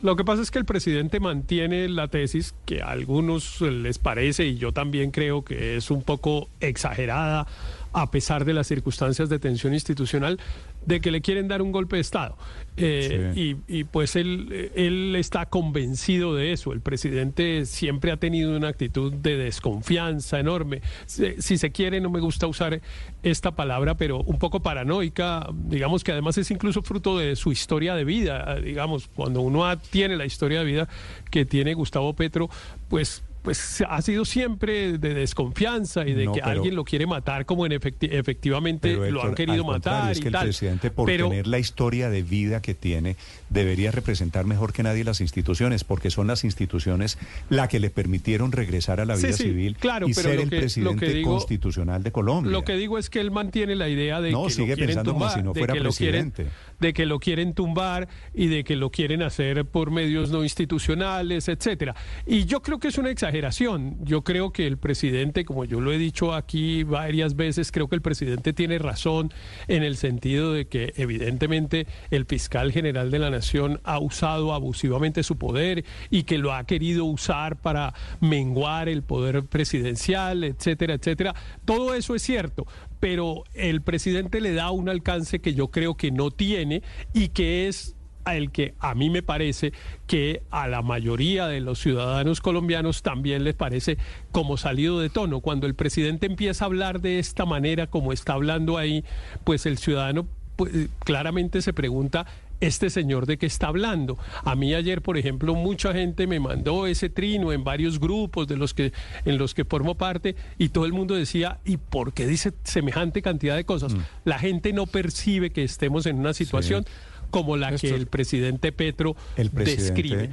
Lo 0.00 0.16
que 0.16 0.24
pasa 0.24 0.42
es 0.42 0.50
que 0.50 0.58
el 0.58 0.64
presidente 0.64 1.20
mantiene 1.20 1.88
la 1.88 2.08
tesis 2.08 2.54
que 2.64 2.82
a 2.82 2.88
algunos 2.90 3.60
les 3.60 3.98
parece, 3.98 4.46
y 4.46 4.56
yo 4.56 4.72
también 4.72 5.12
creo 5.12 5.44
que 5.44 5.76
es 5.76 5.90
un 5.92 6.02
poco 6.02 6.48
exagerada, 6.60 7.46
a 7.92 8.10
pesar 8.10 8.44
de 8.44 8.54
las 8.54 8.66
circunstancias 8.66 9.28
de 9.28 9.38
tensión 9.38 9.74
institucional, 9.74 10.38
de 10.86 11.00
que 11.00 11.10
le 11.10 11.20
quieren 11.20 11.48
dar 11.48 11.62
un 11.62 11.72
golpe 11.72 11.96
de 11.96 12.02
Estado. 12.02 12.36
Eh, 12.76 13.32
y, 13.36 13.56
y, 13.68 13.84
pues 13.84 14.16
él, 14.16 14.70
él 14.74 15.14
está 15.16 15.46
convencido 15.46 16.34
de 16.34 16.52
eso. 16.52 16.72
El 16.72 16.80
presidente 16.80 17.66
siempre 17.66 18.12
ha 18.12 18.16
tenido 18.16 18.56
una 18.56 18.68
actitud 18.68 19.12
de 19.12 19.36
desconfianza 19.36 20.40
enorme. 20.40 20.80
Si, 21.06 21.40
si 21.40 21.58
se 21.58 21.70
quiere, 21.70 22.00
no 22.00 22.10
me 22.10 22.20
gusta 22.20 22.46
usar 22.46 22.80
esta 23.22 23.52
palabra, 23.52 23.96
pero 23.96 24.20
un 24.22 24.38
poco 24.38 24.60
paranoica, 24.60 25.48
digamos 25.52 26.02
que 26.02 26.12
además 26.12 26.38
es 26.38 26.50
incluso 26.50 26.82
fruto 26.82 27.18
de 27.18 27.36
su 27.36 27.52
historia 27.52 27.94
de 27.94 28.04
vida. 28.04 28.56
Digamos, 28.60 29.08
cuando 29.14 29.42
uno 29.42 29.78
tiene 29.78 30.16
la 30.16 30.24
historia 30.24 30.60
de 30.60 30.64
vida 30.64 30.88
que 31.30 31.44
tiene 31.44 31.74
Gustavo 31.74 32.14
Petro, 32.14 32.48
pues 32.88 33.22
pues 33.42 33.82
ha 33.88 34.00
sido 34.02 34.24
siempre 34.24 34.98
de 34.98 35.14
desconfianza 35.14 36.06
y 36.06 36.14
de 36.14 36.26
No, 36.26 36.32
que 36.32 36.40
pero- 36.40 36.52
alguien 36.52 36.76
lo 36.76 36.84
quiere 36.84 37.06
matar 37.06 37.44
como 37.44 37.66
en 37.66 37.72
efecti- 37.72 38.08
efectivamente 38.12 38.94
lo 39.10 39.22
han 39.24 39.34
querido 39.34 39.64
matar 39.64 40.12
es 40.12 40.18
y 40.18 40.22
que 40.22 40.28
el 40.28 40.32
tal. 40.32 40.44
presidente, 40.44 40.90
por 40.90 41.06
Pero- 41.06 41.28
tener 41.28 41.46
la 41.48 41.58
historia 41.58 42.08
de 42.08 42.22
vida 42.22 42.62
que 42.62 42.74
tiene, 42.74 43.16
debería 43.50 43.90
representar 43.90 44.44
mejor 44.46 44.72
que 44.72 44.82
nadie 44.84 45.02
las 45.04 45.20
instituciones, 45.20 45.82
porque 45.84 46.10
son 46.10 46.28
las 46.28 46.44
instituciones 46.44 47.18
la 47.50 47.68
que 47.68 47.80
le 47.80 47.90
permitieron 47.90 48.52
regresar 48.52 49.00
a 49.00 49.04
la 49.04 49.16
vida 49.16 49.32
sí, 49.32 49.42
civil 49.44 49.76
claro, 49.76 50.08
y 50.08 50.14
pero 50.14 50.28
ser 50.30 50.40
el 50.40 50.48
que- 50.50 50.58
presidente 50.58 51.12
digo- 51.12 51.32
constitucional 51.32 52.02
de 52.02 52.12
Colombia. 52.12 52.52
Lo 52.52 52.62
que 52.64 52.74
digo 52.76 52.96
es 52.96 53.10
que 53.10 53.20
él 53.20 53.30
mantiene 53.32 53.74
la 53.74 53.88
idea 53.88 54.20
de 54.20 54.30
No, 54.30 54.44
que 54.44 54.50
sigue 54.52 54.76
lo 54.76 54.86
pensando 54.86 55.12
como 55.14 55.28
si 55.30 55.42
no 55.42 55.52
fuera 55.52 55.72
quieren- 55.72 55.82
presidente. 55.82 56.46
De 56.82 56.92
que 56.92 57.06
lo 57.06 57.20
quieren 57.20 57.54
tumbar 57.54 58.08
y 58.34 58.48
de 58.48 58.64
que 58.64 58.76
lo 58.76 58.90
quieren 58.90 59.22
hacer 59.22 59.64
por 59.64 59.90
medios 59.90 60.30
no 60.30 60.42
institucionales, 60.42 61.48
etcétera. 61.48 61.94
Y 62.26 62.44
yo 62.44 62.60
creo 62.60 62.78
que 62.78 62.88
es 62.88 62.98
una 62.98 63.10
exageración. 63.10 63.96
Yo 64.02 64.22
creo 64.22 64.52
que 64.52 64.66
el 64.66 64.76
presidente, 64.76 65.44
como 65.44 65.64
yo 65.64 65.80
lo 65.80 65.92
he 65.92 65.98
dicho 65.98 66.34
aquí 66.34 66.82
varias 66.82 67.36
veces, 67.36 67.70
creo 67.72 67.88
que 67.88 67.94
el 67.94 68.02
presidente 68.02 68.52
tiene 68.52 68.78
razón 68.78 69.32
en 69.68 69.84
el 69.84 69.96
sentido 69.96 70.52
de 70.52 70.66
que 70.66 70.92
evidentemente 70.96 71.86
el 72.10 72.26
fiscal 72.26 72.72
general 72.72 73.10
de 73.10 73.20
la 73.20 73.30
nación 73.30 73.80
ha 73.84 74.00
usado 74.00 74.52
abusivamente 74.52 75.22
su 75.22 75.38
poder 75.38 75.84
y 76.10 76.24
que 76.24 76.38
lo 76.38 76.52
ha 76.52 76.64
querido 76.64 77.04
usar 77.04 77.60
para 77.60 77.94
menguar 78.20 78.88
el 78.88 79.02
poder 79.02 79.44
presidencial, 79.44 80.42
etcétera, 80.42 80.94
etcétera. 80.94 81.34
Todo 81.64 81.94
eso 81.94 82.16
es 82.16 82.22
cierto, 82.22 82.66
pero 83.02 83.42
el 83.54 83.82
presidente 83.82 84.40
le 84.40 84.54
da 84.54 84.70
un 84.70 84.88
alcance 84.88 85.40
que 85.40 85.54
yo 85.54 85.72
creo 85.72 85.96
que 85.96 86.12
no 86.12 86.30
tiene 86.30 86.84
y 87.12 87.30
que 87.30 87.66
es 87.66 87.96
el 88.26 88.52
que 88.52 88.74
a 88.78 88.94
mí 88.94 89.10
me 89.10 89.24
parece 89.24 89.72
que 90.06 90.42
a 90.52 90.68
la 90.68 90.82
mayoría 90.82 91.48
de 91.48 91.58
los 91.58 91.80
ciudadanos 91.80 92.40
colombianos 92.40 93.02
también 93.02 93.42
les 93.42 93.56
parece 93.56 93.98
como 94.30 94.56
salido 94.56 95.00
de 95.00 95.10
tono. 95.10 95.40
Cuando 95.40 95.66
el 95.66 95.74
presidente 95.74 96.26
empieza 96.26 96.64
a 96.64 96.66
hablar 96.66 97.00
de 97.00 97.18
esta 97.18 97.44
manera 97.44 97.88
como 97.88 98.12
está 98.12 98.34
hablando 98.34 98.78
ahí, 98.78 99.02
pues 99.42 99.66
el 99.66 99.78
ciudadano 99.78 100.28
pues, 100.54 100.70
claramente 101.00 101.60
se 101.60 101.72
pregunta 101.72 102.26
este 102.62 102.88
señor 102.90 103.26
de 103.26 103.36
qué 103.38 103.46
está 103.46 103.66
hablando. 103.68 104.18
A 104.44 104.54
mí 104.54 104.74
ayer, 104.74 105.02
por 105.02 105.18
ejemplo, 105.18 105.54
mucha 105.54 105.92
gente 105.92 106.26
me 106.26 106.40
mandó 106.40 106.86
ese 106.86 107.10
trino 107.10 107.52
en 107.52 107.64
varios 107.64 108.00
grupos 108.00 108.48
de 108.48 108.56
los 108.56 108.72
que 108.72 108.92
en 109.24 109.36
los 109.38 109.52
que 109.54 109.64
formo 109.64 109.96
parte 109.96 110.36
y 110.58 110.70
todo 110.70 110.86
el 110.86 110.92
mundo 110.92 111.14
decía, 111.14 111.58
¿y 111.64 111.76
por 111.76 112.12
qué 112.14 112.26
dice 112.26 112.52
semejante 112.64 113.20
cantidad 113.22 113.56
de 113.56 113.64
cosas? 113.64 113.94
La 114.24 114.38
gente 114.38 114.72
no 114.72 114.86
percibe 114.86 115.50
que 115.50 115.64
estemos 115.64 116.06
en 116.06 116.18
una 116.18 116.32
situación 116.34 116.84
como 117.30 117.56
la 117.56 117.74
que 117.76 117.88
el 117.88 118.06
presidente 118.08 118.72
Petro 118.72 119.16
El 119.36 119.48
presidente. 119.50 120.02
describe. 120.02 120.30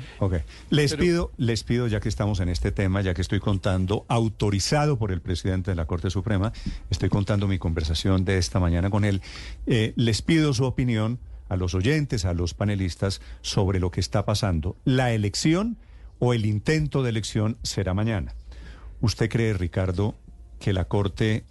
Les 0.69 0.91
Pero- 0.91 1.01
pido, 1.01 1.31
les 1.37 1.63
pido, 1.63 1.87
ya 1.87 2.01
que 2.01 2.09
estamos 2.09 2.41
en 2.41 2.49
este 2.49 2.73
tema, 2.73 3.01
ya 3.01 3.13
que 3.13 3.21
estoy 3.21 3.39
contando, 3.39 4.05
autorizado 4.09 4.97
por 4.97 5.13
el 5.13 5.21
presidente 5.21 5.71
de 5.71 5.75
la 5.75 5.85
Corte 5.85 6.09
Suprema, 6.09 6.51
estoy 6.89 7.07
contando 7.07 7.47
mi 7.47 7.57
conversación 7.57 8.25
de 8.25 8.37
esta 8.37 8.59
mañana 8.59 8.89
con 8.89 9.05
él. 9.05 9.21
eh, 9.65 9.93
les 9.95 10.21
pido 10.21 10.53
su 10.53 10.65
opinión 10.65 11.19
a 11.49 11.57
los 11.57 11.73
oyentes, 11.75 12.25
a 12.25 12.33
los 12.33 12.53
panelistas, 12.53 13.21
sobre 13.41 13.79
lo 13.79 13.91
que 13.91 13.99
está 13.99 14.25
pasando. 14.25 14.77
La 14.85 15.11
elección 15.11 15.77
o 16.19 16.33
el 16.33 16.45
intento 16.45 17.03
de 17.03 17.09
elección 17.09 17.57
será 17.63 17.93
mañana. 17.93 18.35
¿Usted 19.01 19.29
cree, 19.29 19.53
Ricardo, 19.53 20.15
que 20.59 20.73
la 20.73 20.85
Corte 20.85 21.43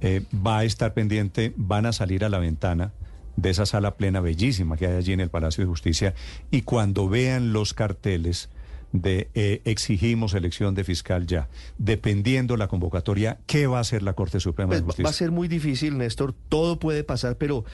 eh, 0.00 0.22
va 0.34 0.58
a 0.58 0.64
estar 0.64 0.94
pendiente, 0.94 1.52
van 1.56 1.86
a 1.86 1.92
salir 1.92 2.24
a 2.24 2.28
la 2.28 2.38
ventana 2.38 2.92
de 3.36 3.50
esa 3.50 3.66
sala 3.66 3.96
plena 3.96 4.20
bellísima 4.20 4.76
que 4.76 4.86
hay 4.86 4.96
allí 4.96 5.12
en 5.12 5.20
el 5.20 5.30
Palacio 5.30 5.64
de 5.64 5.68
Justicia 5.68 6.14
y 6.50 6.62
cuando 6.62 7.08
vean 7.08 7.52
los 7.52 7.74
carteles 7.74 8.48
de 8.92 9.28
eh, 9.34 9.60
exigimos 9.64 10.34
elección 10.34 10.76
de 10.76 10.84
fiscal 10.84 11.26
ya, 11.26 11.48
dependiendo 11.78 12.56
la 12.56 12.68
convocatoria, 12.68 13.38
¿qué 13.46 13.66
va 13.66 13.78
a 13.78 13.80
hacer 13.80 14.04
la 14.04 14.12
Corte 14.12 14.38
Suprema 14.38 14.68
Pues 14.68 14.80
de 14.80 14.84
Justicia? 14.84 15.04
va 15.04 15.10
a 15.10 15.14
ser 15.14 15.32
muy 15.32 15.48
difícil, 15.48 15.98
Néstor. 15.98 16.32
Todo 16.48 16.78
puede 16.78 17.02
pasar, 17.02 17.36
pero 17.36 17.64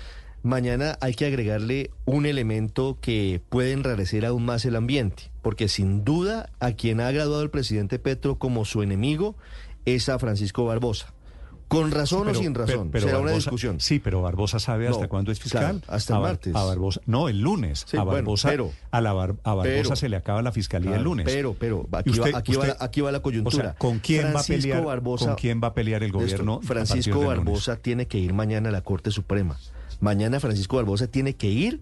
mañana 0.43 0.97
hay 1.01 1.15
que 1.15 1.27
agregarle 1.27 1.91
un 2.05 2.27
elemento 2.27 2.99
que 3.01 3.41
puede 3.49 3.73
enrarecer 3.73 4.25
aún 4.27 4.45
más 4.45 4.65
el 4.65 4.77
ambiente, 4.77 5.31
porque 5.43 5.69
sin 5.69 6.05
duda 6.05 6.51
a 6.61 6.73
quien 6.73 7.01
ha 7.01 7.11
graduado 7.11 7.43
el 7.43 7.51
presidente 7.51 7.99
Petro 7.99 8.39
como 8.39 8.65
su 8.65 8.83
enemigo 8.83 9.37
es 9.85 10.09
a 10.09 10.19
Francisco 10.19 10.65
Barbosa. 10.65 11.13
Con 11.69 11.93
razón 11.93 12.25
Pero- 12.27 12.41
o 12.41 12.43
sin 12.43 12.53
razón, 12.53 12.91
pero- 12.91 12.91
pero 12.91 13.07
será 13.07 13.19
una 13.21 13.31
discusión. 13.31 13.79
Sí, 13.79 14.01
pero 14.01 14.21
Barbosa 14.23 14.59
sabe 14.59 14.89
hasta 14.89 15.03
No, 15.05 15.09
cuándo 15.09 15.31
es 15.31 15.39
fiscal. 15.39 15.61
claro, 15.63 15.81
hasta 15.87 16.15
el 16.15 16.19
A 16.19 16.21
martes. 16.23 16.57
A 16.57 16.65
Barbosa, 16.65 17.01
no, 17.07 17.29
el 17.29 17.41
lunes. 17.43 17.85
Sí, 17.89 17.97
a 17.97 18.01
bueno, 18.03 18.17
Barbosa, 18.17 18.49
pero- 18.49 18.73
a, 18.91 19.01
la 19.01 19.13
Bar- 19.13 19.37
a 19.45 19.55
Barbosa 19.55 19.95
se 19.95 20.09
le 20.09 20.17
acaba 20.17 20.43
la 20.43 20.51
fiscalía 20.51 20.97
el 20.97 21.05
lunes. 21.05 21.27
pero- 21.27 21.55
pero, 21.57 21.87
aquí 21.93 22.19
va- 22.19 22.37
aquí 22.37 22.57
va 22.57 22.67
la- 22.67 22.77
aquí 22.81 23.01
va 23.03 23.13
la 23.13 23.21
coyuntura. 23.23 23.57
o 23.57 23.61
sea, 23.69 23.75
¿con 23.75 24.01
quién 24.01 24.35
va 24.35 24.41
a 24.41 24.43
pelear? 24.43 24.83
Barbosa- 24.85 25.27
¿Con 25.27 25.35
quién 25.37 25.61
va 25.63 25.69
a 25.69 25.75
pelear 25.75 26.03
el 26.03 26.11
gobierno? 26.11 26.61
Francisco 26.61 27.15
lunes? 27.23 27.29
Barbosa 27.29 27.77
tiene 27.77 28.09
que 28.09 28.19
ir 28.19 28.33
mañana 28.33 28.71
a 28.71 28.73
la 28.73 28.83
Corte 28.83 29.13
Suprema. 29.13 29.57
Mañana 30.01 30.41
Francisco 30.41 30.77
Barbosa 30.77 31.07
tiene 31.07 31.35
que 31.37 31.49
ir 31.49 31.81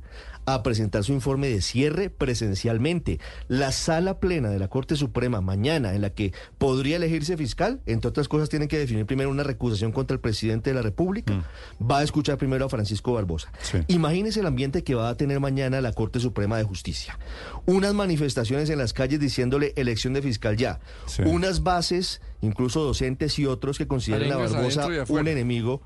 a 0.55 0.63
presentar 0.63 1.05
su 1.05 1.13
informe 1.13 1.49
de 1.49 1.61
cierre 1.61 2.09
presencialmente. 2.09 3.21
La 3.49 3.71
sala 3.71 4.19
plena 4.19 4.49
de 4.49 4.59
la 4.59 4.69
Corte 4.69 4.97
Suprema 4.97 5.43
mañana, 5.43 5.95
en 5.95 6.01
la 6.01 6.11
que 6.11 6.33
podría 6.57 6.97
elegirse 6.97 7.37
fiscal, 7.37 7.81
entre 7.85 8.09
otras 8.09 8.29
cosas, 8.29 8.49
tienen 8.49 8.69
que 8.69 8.79
definir 8.79 9.05
primero 9.05 9.29
una 9.29 9.43
recusación 9.43 9.93
contra 9.93 10.15
el 10.15 10.21
presidente 10.21 10.71
de 10.71 10.75
la 10.75 10.83
República. 10.83 11.35
Mm. 11.35 11.91
Va 11.91 11.99
a 11.99 12.03
escuchar 12.03 12.39
primero 12.39 12.65
a 12.65 12.69
Francisco 12.71 13.13
Barbosa. 13.13 13.53
Imagínese 13.89 14.41
el 14.41 14.47
ambiente 14.47 14.83
que 14.85 14.95
va 14.95 15.11
a 15.11 15.17
tener 15.17 15.39
mañana 15.39 15.83
la 15.83 15.93
Corte 15.93 16.19
Suprema 16.19 16.57
de 16.57 16.65
Justicia. 16.65 17.19
Unas 17.67 17.93
manifestaciones 17.93 18.71
en 18.71 18.79
las 18.79 18.95
calles 18.95 19.21
diciéndole 19.21 19.75
elección 19.77 20.15
de 20.15 20.23
fiscal 20.23 20.57
ya. 20.57 20.81
Unas 21.27 21.63
bases, 21.63 22.23
incluso 22.41 22.83
docentes 22.83 23.39
y 23.39 23.45
otros 23.45 23.77
que 23.77 23.87
consideran 23.87 24.33
a 24.33 24.37
Barbosa 24.39 24.89
un 25.09 25.29
enemigo. 25.29 25.83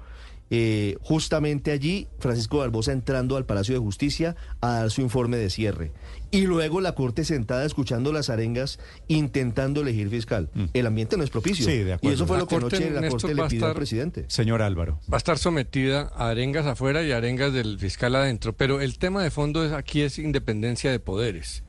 Eh, 0.51 0.97
justamente 1.01 1.71
allí, 1.71 2.09
Francisco 2.19 2.59
Barbosa 2.59 2.93
entrando 2.93 3.37
al 3.39 3.47
Palacio 3.47 3.75
de 3.75 3.81
Justicia 3.81 4.37
a 4.61 4.73
dar 4.73 4.91
su 4.91 5.01
informe 5.01 5.39
de 5.39 5.49
cierre. 5.49 5.93
Y 6.31 6.43
luego 6.43 6.81
la 6.81 6.95
Corte 6.95 7.25
sentada 7.25 7.65
escuchando 7.65 8.12
las 8.12 8.29
arengas, 8.29 8.79
intentando 9.09 9.81
elegir 9.81 10.11
fiscal. 10.11 10.51
El 10.73 10.87
ambiente 10.87 11.17
no 11.17 11.25
es 11.25 11.31
propicio. 11.31 11.67
Mm. 11.67 11.71
Sí, 11.71 11.79
de 11.79 11.91
y 11.91 11.93
acuerdo. 11.93 12.15
eso 12.15 12.27
fue 12.27 12.37
La 12.37 12.41
lo 12.43 12.49
que 12.49 12.59
Corte, 12.59 12.77
anoche 12.77 12.91
la 12.91 13.01
Néstor, 13.01 13.21
Corte 13.23 13.35
le 13.35 13.49
pidió 13.49 13.67
al 13.67 13.75
presidente. 13.75 14.25
Señor 14.29 14.62
Álvaro. 14.62 15.01
Va 15.11 15.17
a 15.17 15.19
estar 15.19 15.39
sometida 15.39 16.11
a 16.15 16.29
arengas 16.31 16.67
afuera 16.67 17.03
y 17.03 17.12
arengas 17.12 17.53
del 17.53 17.79
fiscal 17.79 18.15
adentro, 18.15 18.53
pero 18.55 18.81
el 18.81 18.99
tema 18.99 19.23
de 19.23 19.31
fondo 19.31 19.65
es, 19.65 19.73
aquí 19.73 20.03
es 20.03 20.19
independencia 20.19 20.91
de 20.91 21.01
poderes. 21.01 21.65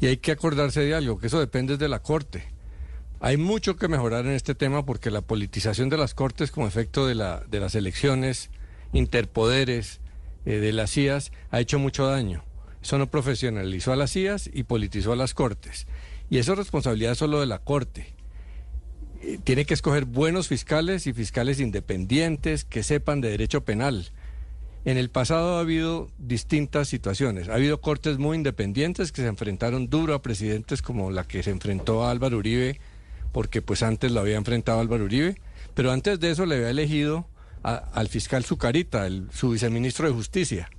Y 0.00 0.06
hay 0.06 0.18
que 0.18 0.32
acordarse 0.32 0.80
de 0.80 0.94
algo, 0.94 1.18
que 1.18 1.26
eso 1.26 1.40
depende 1.40 1.76
de 1.76 1.88
la 1.88 2.00
Corte. 2.00 2.44
Hay 3.20 3.36
mucho 3.36 3.76
que 3.76 3.88
mejorar 3.88 4.26
en 4.26 4.32
este 4.32 4.54
tema 4.54 4.84
porque 4.84 5.10
la 5.10 5.22
politización 5.22 5.88
de 5.88 5.96
las 5.96 6.14
Cortes 6.14 6.50
como 6.50 6.66
efecto 6.66 7.06
de, 7.06 7.14
la, 7.14 7.40
de 7.48 7.60
las 7.60 7.74
elecciones, 7.74 8.50
interpoderes, 8.92 10.00
eh, 10.44 10.58
de 10.58 10.72
las 10.72 10.92
CIAs, 10.92 11.32
ha 11.50 11.60
hecho 11.60 11.78
mucho 11.78 12.06
daño. 12.06 12.44
Eso 12.82 12.96
no 12.98 13.08
profesionalizó 13.08 13.92
a 13.92 13.96
las 13.96 14.12
CIAs 14.12 14.48
y 14.52 14.62
politizó 14.62 15.12
a 15.12 15.16
las 15.16 15.34
Cortes. 15.34 15.86
Y 16.30 16.38
eso 16.38 16.52
es 16.52 16.58
responsabilidad 16.58 17.14
solo 17.14 17.40
de 17.40 17.46
la 17.46 17.58
Corte 17.58 18.18
eh, 19.20 19.38
tiene 19.42 19.64
que 19.64 19.74
escoger 19.74 20.04
buenos 20.04 20.46
fiscales 20.46 21.06
y 21.06 21.12
fiscales 21.12 21.58
independientes 21.58 22.64
que 22.64 22.82
sepan 22.82 23.20
de 23.20 23.30
derecho 23.30 23.64
penal. 23.64 24.10
En 24.84 24.96
el 24.96 25.10
pasado 25.10 25.56
ha 25.56 25.60
habido 25.60 26.08
distintas 26.18 26.88
situaciones. 26.88 27.48
Ha 27.48 27.54
habido 27.54 27.80
cortes 27.80 28.18
muy 28.18 28.36
independientes 28.36 29.10
que 29.10 29.22
se 29.22 29.28
enfrentaron 29.28 29.88
duro 29.88 30.14
a 30.14 30.22
presidentes 30.22 30.82
como 30.82 31.10
la 31.10 31.24
que 31.24 31.42
se 31.42 31.50
enfrentó 31.50 32.04
a 32.04 32.12
Álvaro 32.12 32.38
Uribe, 32.38 32.80
porque 33.32 33.62
pues 33.62 33.82
antes 33.82 34.10
lo 34.12 34.20
había 34.20 34.36
enfrentado 34.36 34.80
Álvaro 34.80 35.04
Uribe, 35.04 35.40
pero 35.74 35.92
antes 35.92 36.18
de 36.20 36.30
eso 36.30 36.46
le 36.46 36.56
había 36.56 36.70
elegido 36.70 37.26
a- 37.62 37.74
al 37.76 38.08
fiscal 38.08 38.44
Zucarita, 38.44 39.06
el, 39.06 39.28
su 39.32 39.50
viceministro 39.50 40.06
de 40.08 40.14
Justicia. 40.14 40.70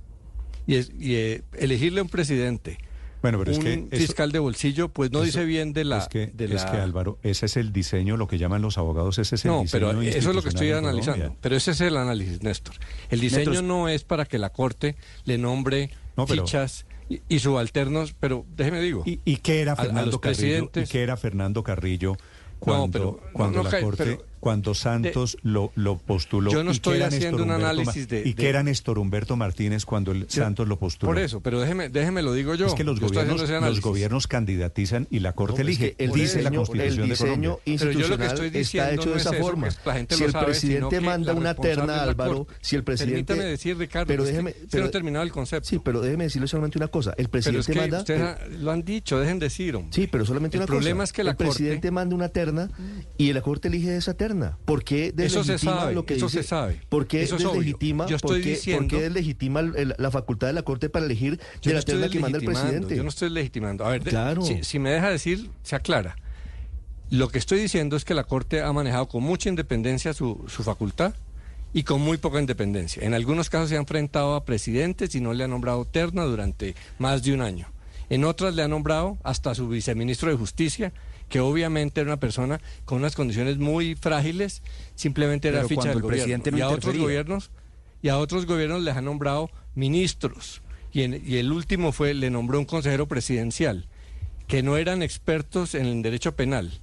Y, 0.66 0.76
es- 0.76 0.92
y, 0.98 1.14
eh, 1.16 1.42
elegirle 1.58 2.00
a 2.00 2.02
un 2.04 2.08
presidente, 2.08 2.78
Bueno, 3.22 3.38
pero 3.38 3.50
es 3.52 3.58
un 3.58 3.64
que 3.64 3.72
eso- 3.74 4.06
fiscal 4.06 4.30
de 4.32 4.38
bolsillo, 4.38 4.88
pues 4.88 5.10
no 5.10 5.18
eso- 5.18 5.26
dice 5.26 5.44
bien 5.44 5.72
de 5.72 5.84
la... 5.84 5.98
Es 5.98 6.08
que, 6.08 6.28
de 6.28 6.44
es 6.54 6.64
que, 6.64 6.76
Álvaro, 6.78 7.18
ese 7.22 7.46
es 7.46 7.56
el 7.56 7.72
diseño, 7.72 8.16
lo 8.16 8.26
que 8.28 8.38
llaman 8.38 8.62
los 8.62 8.78
abogados, 8.78 9.18
ese 9.18 9.34
es 9.34 9.44
el 9.44 9.50
no, 9.50 9.60
diseño 9.62 9.88
pero 9.88 10.02
eso 10.02 10.30
es 10.30 10.34
lo 10.36 10.42
que 10.42 10.48
estoy 10.50 10.70
analizando. 10.72 11.36
Pero 11.40 11.56
ese 11.56 11.72
es 11.72 11.80
el 11.82 11.96
análisis, 11.96 12.42
Néstor. 12.42 12.74
El 13.10 13.20
diseño 13.20 13.50
Néstor, 13.50 13.64
no 13.64 13.88
es 13.88 14.04
para 14.04 14.24
que 14.26 14.38
la 14.38 14.50
Corte 14.50 14.96
le 15.24 15.38
nombre 15.38 15.90
No, 16.16 16.26
pero- 16.26 16.44
fichas 16.46 16.86
y, 17.10 17.20
y 17.28 17.40
subalternos, 17.40 18.14
pero 18.18 18.46
déjeme 18.56 18.80
digo. 18.80 19.02
¿Y, 19.04 19.20
y 19.24 19.38
qué 19.38 19.60
era 19.60 19.72
a- 19.72 19.74
a 19.74 19.84
Fernando 19.84 20.10
los 20.12 20.20
Carrillo? 20.20 20.70
¿Y 20.74 20.84
qué 20.86 21.02
era 21.02 21.16
Fernando 21.16 21.62
Carrillo 21.64 22.16
cuando, 22.60 22.90
pero- 22.90 23.20
cuando 23.32 23.62
no, 23.62 23.70
la 23.70 23.80
Corte, 23.80 24.04
pero- 24.04 24.29
cuando 24.40 24.74
Santos 24.74 25.36
lo, 25.42 25.70
lo 25.74 25.98
postuló? 25.98 26.50
Yo 26.50 26.64
no 26.64 26.70
¿Y 26.70 26.72
qué 26.72 26.76
estoy 26.76 26.96
era 26.96 27.06
haciendo 27.08 27.26
Néstor 27.38 27.42
un 27.42 27.50
Humberto 27.52 27.66
análisis 27.80 28.08
de- 28.08 28.20
¿Y 28.26 28.34
qué 28.34 28.42
de- 28.44 28.48
era 28.48 28.62
Néstor 28.62 28.98
Humberto 28.98 29.36
Martínez 29.36 29.84
cuando 29.84 30.12
el 30.12 30.28
Santos 30.30 30.66
lo 30.66 30.78
postuló? 30.78 31.10
Por 31.12 31.18
eso, 31.18 31.40
pero 31.40 31.60
déjeme, 31.60 31.88
déjeme 31.90 32.22
lo 32.22 32.32
digo 32.32 32.54
yo. 32.54 32.66
Es 32.66 32.74
que 32.74 32.84
los 32.84 32.98
Yo 32.98 33.06
gobiernos, 33.08 33.48
los 33.48 33.80
gobiernos 33.80 34.26
candidatizan 34.26 35.06
y 35.10 35.20
la 35.20 35.32
Corte 35.34 35.62
No, 35.62 35.68
es 35.68 35.78
elige. 35.78 35.94
que 35.94 36.04
el 36.04 36.12
dice 36.12 36.42
la 36.42 36.50
diseño- 36.50 36.56
Constitución 36.66 36.88
el 36.90 36.96
de 36.96 37.02
diseño 37.12 37.30
Colombia. 37.30 37.50
Pero 37.64 37.92
yo 37.92 38.08
lo 38.08 38.16
que 38.18 38.20
institucional 38.24 38.26
estoy 38.26 38.46
está 38.46 38.58
diciendo 38.58 38.90
hecho 38.92 39.04
no 39.04 39.10
de 39.12 39.16
es 39.20 39.26
esa 39.26 39.34
eso, 39.36 39.44
forma. 39.44 39.68
que 39.68 39.76
la 39.84 39.94
gente 39.94 40.14
si 40.14 40.20
lo 40.20 40.26
el 40.26 40.32
sabe, 40.32 40.44
presidente 40.46 40.88
que 40.96 41.00
manda 41.00 41.32
la 41.32 41.38
una 41.40 41.54
terna, 41.54 41.82
es 41.82 41.88
la 41.88 42.02
Álvaro, 42.02 42.46
si 42.60 42.76
el 42.76 42.84
presidente... 42.84 43.24
Permítame 43.24 43.44
decir, 43.50 43.76
Ricardo, 43.76 44.06
pero 44.06 44.22
es 44.22 44.28
que 44.28 44.32
déjeme, 44.32 44.50
es 44.50 44.56
que 44.56 44.66
pero- 44.70 44.82
no 44.84 44.88
he 44.88 44.92
terminado 44.92 45.24
el 45.24 45.32
concepto. 45.32 45.68
Sí, 45.68 45.78
pero 45.84 46.00
déjeme 46.00 46.24
decirle 46.24 46.48
solamente 46.48 46.78
una 46.78 46.88
cosa. 46.88 47.10
El 47.10 47.28
Pero 47.28 47.30
presidente 47.30 47.60
es 47.60 47.66
que 47.66 47.80
manda... 47.80 47.98
ustedes 47.98 48.58
lo 48.60 48.70
han 48.70 48.82
dicho, 48.84 49.18
dejen 49.20 49.38
decir. 49.38 49.76
hombre. 49.76 49.92
Sí, 49.92 50.06
pero 50.06 50.24
solamente 50.24 50.56
El 50.56 50.62
una 50.62 50.66
problema 50.66 50.96
cosa. 50.98 51.04
es 51.04 51.12
que 51.12 51.24
la 51.24 51.30
el 51.32 51.36
Corte- 51.36 51.50
presidente 51.52 51.90
manda 51.90 52.14
una 52.16 52.28
terna 52.30 52.70
y 53.18 53.32
la 53.32 53.42
Corte 53.42 53.68
elige 53.68 53.96
esa 53.96 54.14
terna. 54.14 54.29
¿Por 54.64 54.84
qué 54.84 55.08
Eso 55.16 55.42
se 55.44 55.52
deslegitima 55.52 55.80
sabe, 55.80 55.94
lo 55.94 56.06
que 56.06 56.14
eso 56.14 56.26
dice? 56.26 56.42
se 56.42 56.48
sabe. 56.48 56.80
¿Por 56.88 57.06
qué 57.06 57.22
Eso 57.22 57.36
es 57.36 57.42
deslegitima? 57.44 58.06
Yo 58.06 58.18
¿por 58.18 58.30
estoy 58.32 58.42
qué- 58.42 58.50
diciendo- 58.50 58.88
¿Por 58.88 58.98
qué 58.98 59.02
deslegitima 59.04 59.60
el- 59.60 59.76
el- 59.76 59.94
la 59.98 60.10
facultad 60.10 60.46
de 60.46 60.52
la 60.52 60.62
Corte 60.62 60.88
para 60.88 61.04
elegir 61.06 61.38
Yo 61.62 61.70
de 61.70 61.72
no 61.72 61.78
la 61.78 61.82
terna 61.84 62.08
que 62.08 62.20
manda 62.20 62.38
el 62.38 62.44
presidente? 62.44 62.96
Yo 62.96 63.02
no 63.02 63.08
estoy 63.08 63.30
legitimando. 63.30 63.84
A 63.84 63.90
ver, 63.90 64.02
de- 64.04 64.10
Claro. 64.10 64.42
si, 64.42 64.62
si 64.64 64.78
me 64.78 64.90
deja 64.90 65.10
decir, 65.10 65.50
se 65.62 65.76
aclara. 65.76 66.16
Lo 67.10 67.28
que 67.28 67.38
estoy 67.38 67.58
diciendo 67.60 67.96
es 67.96 68.04
que 68.04 68.14
la 68.14 68.24
Corte 68.24 68.62
ha 68.62 68.72
manejado 68.72 69.08
con 69.08 69.22
mucha 69.24 69.48
independencia 69.48 70.12
su, 70.14 70.44
su 70.48 70.62
facultad 70.62 71.12
y 71.72 71.82
con 71.82 72.00
muy 72.00 72.18
poca 72.18 72.38
independencia. 72.40 73.02
En 73.04 73.14
algunos 73.14 73.50
casos 73.50 73.68
se 73.68 73.76
ha 73.76 73.80
enfrentado 73.80 74.34
a 74.34 74.44
presidentes 74.44 75.14
y 75.14 75.20
no 75.20 75.32
le 75.32 75.44
ha 75.44 75.48
nombrado 75.48 75.84
terna 75.84 76.22
durante 76.24 76.74
más 76.98 77.22
de 77.22 77.32
un 77.34 77.42
año. 77.42 77.66
En 78.10 78.24
otras 78.24 78.54
le 78.54 78.62
ha 78.62 78.68
nombrado 78.68 79.18
hasta 79.22 79.54
su 79.54 79.68
viceministro 79.68 80.30
de 80.30 80.36
Justicia, 80.36 80.92
que 81.30 81.40
obviamente 81.40 82.02
era 82.02 82.10
una 82.10 82.20
persona 82.20 82.60
con 82.84 82.98
unas 82.98 83.14
condiciones 83.16 83.56
muy 83.56 83.94
frágiles, 83.94 84.62
simplemente 84.94 85.48
era 85.48 85.58
Pero 85.58 85.68
ficha 85.68 85.88
del 85.88 85.96
el 85.96 86.02
gobierno. 86.02 86.08
presidente 86.08 86.50
no 86.50 86.58
y 86.58 86.60
a 86.60 86.68
otros 86.68 86.98
gobiernos 86.98 87.50
y 88.02 88.08
a 88.10 88.18
otros 88.18 88.44
gobiernos 88.44 88.82
les 88.82 88.96
ha 88.96 89.00
nombrado 89.00 89.50
ministros 89.74 90.60
y, 90.92 91.02
en- 91.02 91.22
y 91.24 91.36
el 91.36 91.50
último 91.52 91.92
fue 91.92 92.12
le 92.12 92.28
nombró 92.30 92.58
un 92.58 92.64
consejero 92.66 93.06
presidencial 93.08 93.86
que 94.48 94.62
no 94.62 94.76
eran 94.76 95.02
expertos 95.02 95.74
en 95.74 95.86
el 95.86 96.02
derecho 96.02 96.34
penal 96.34 96.80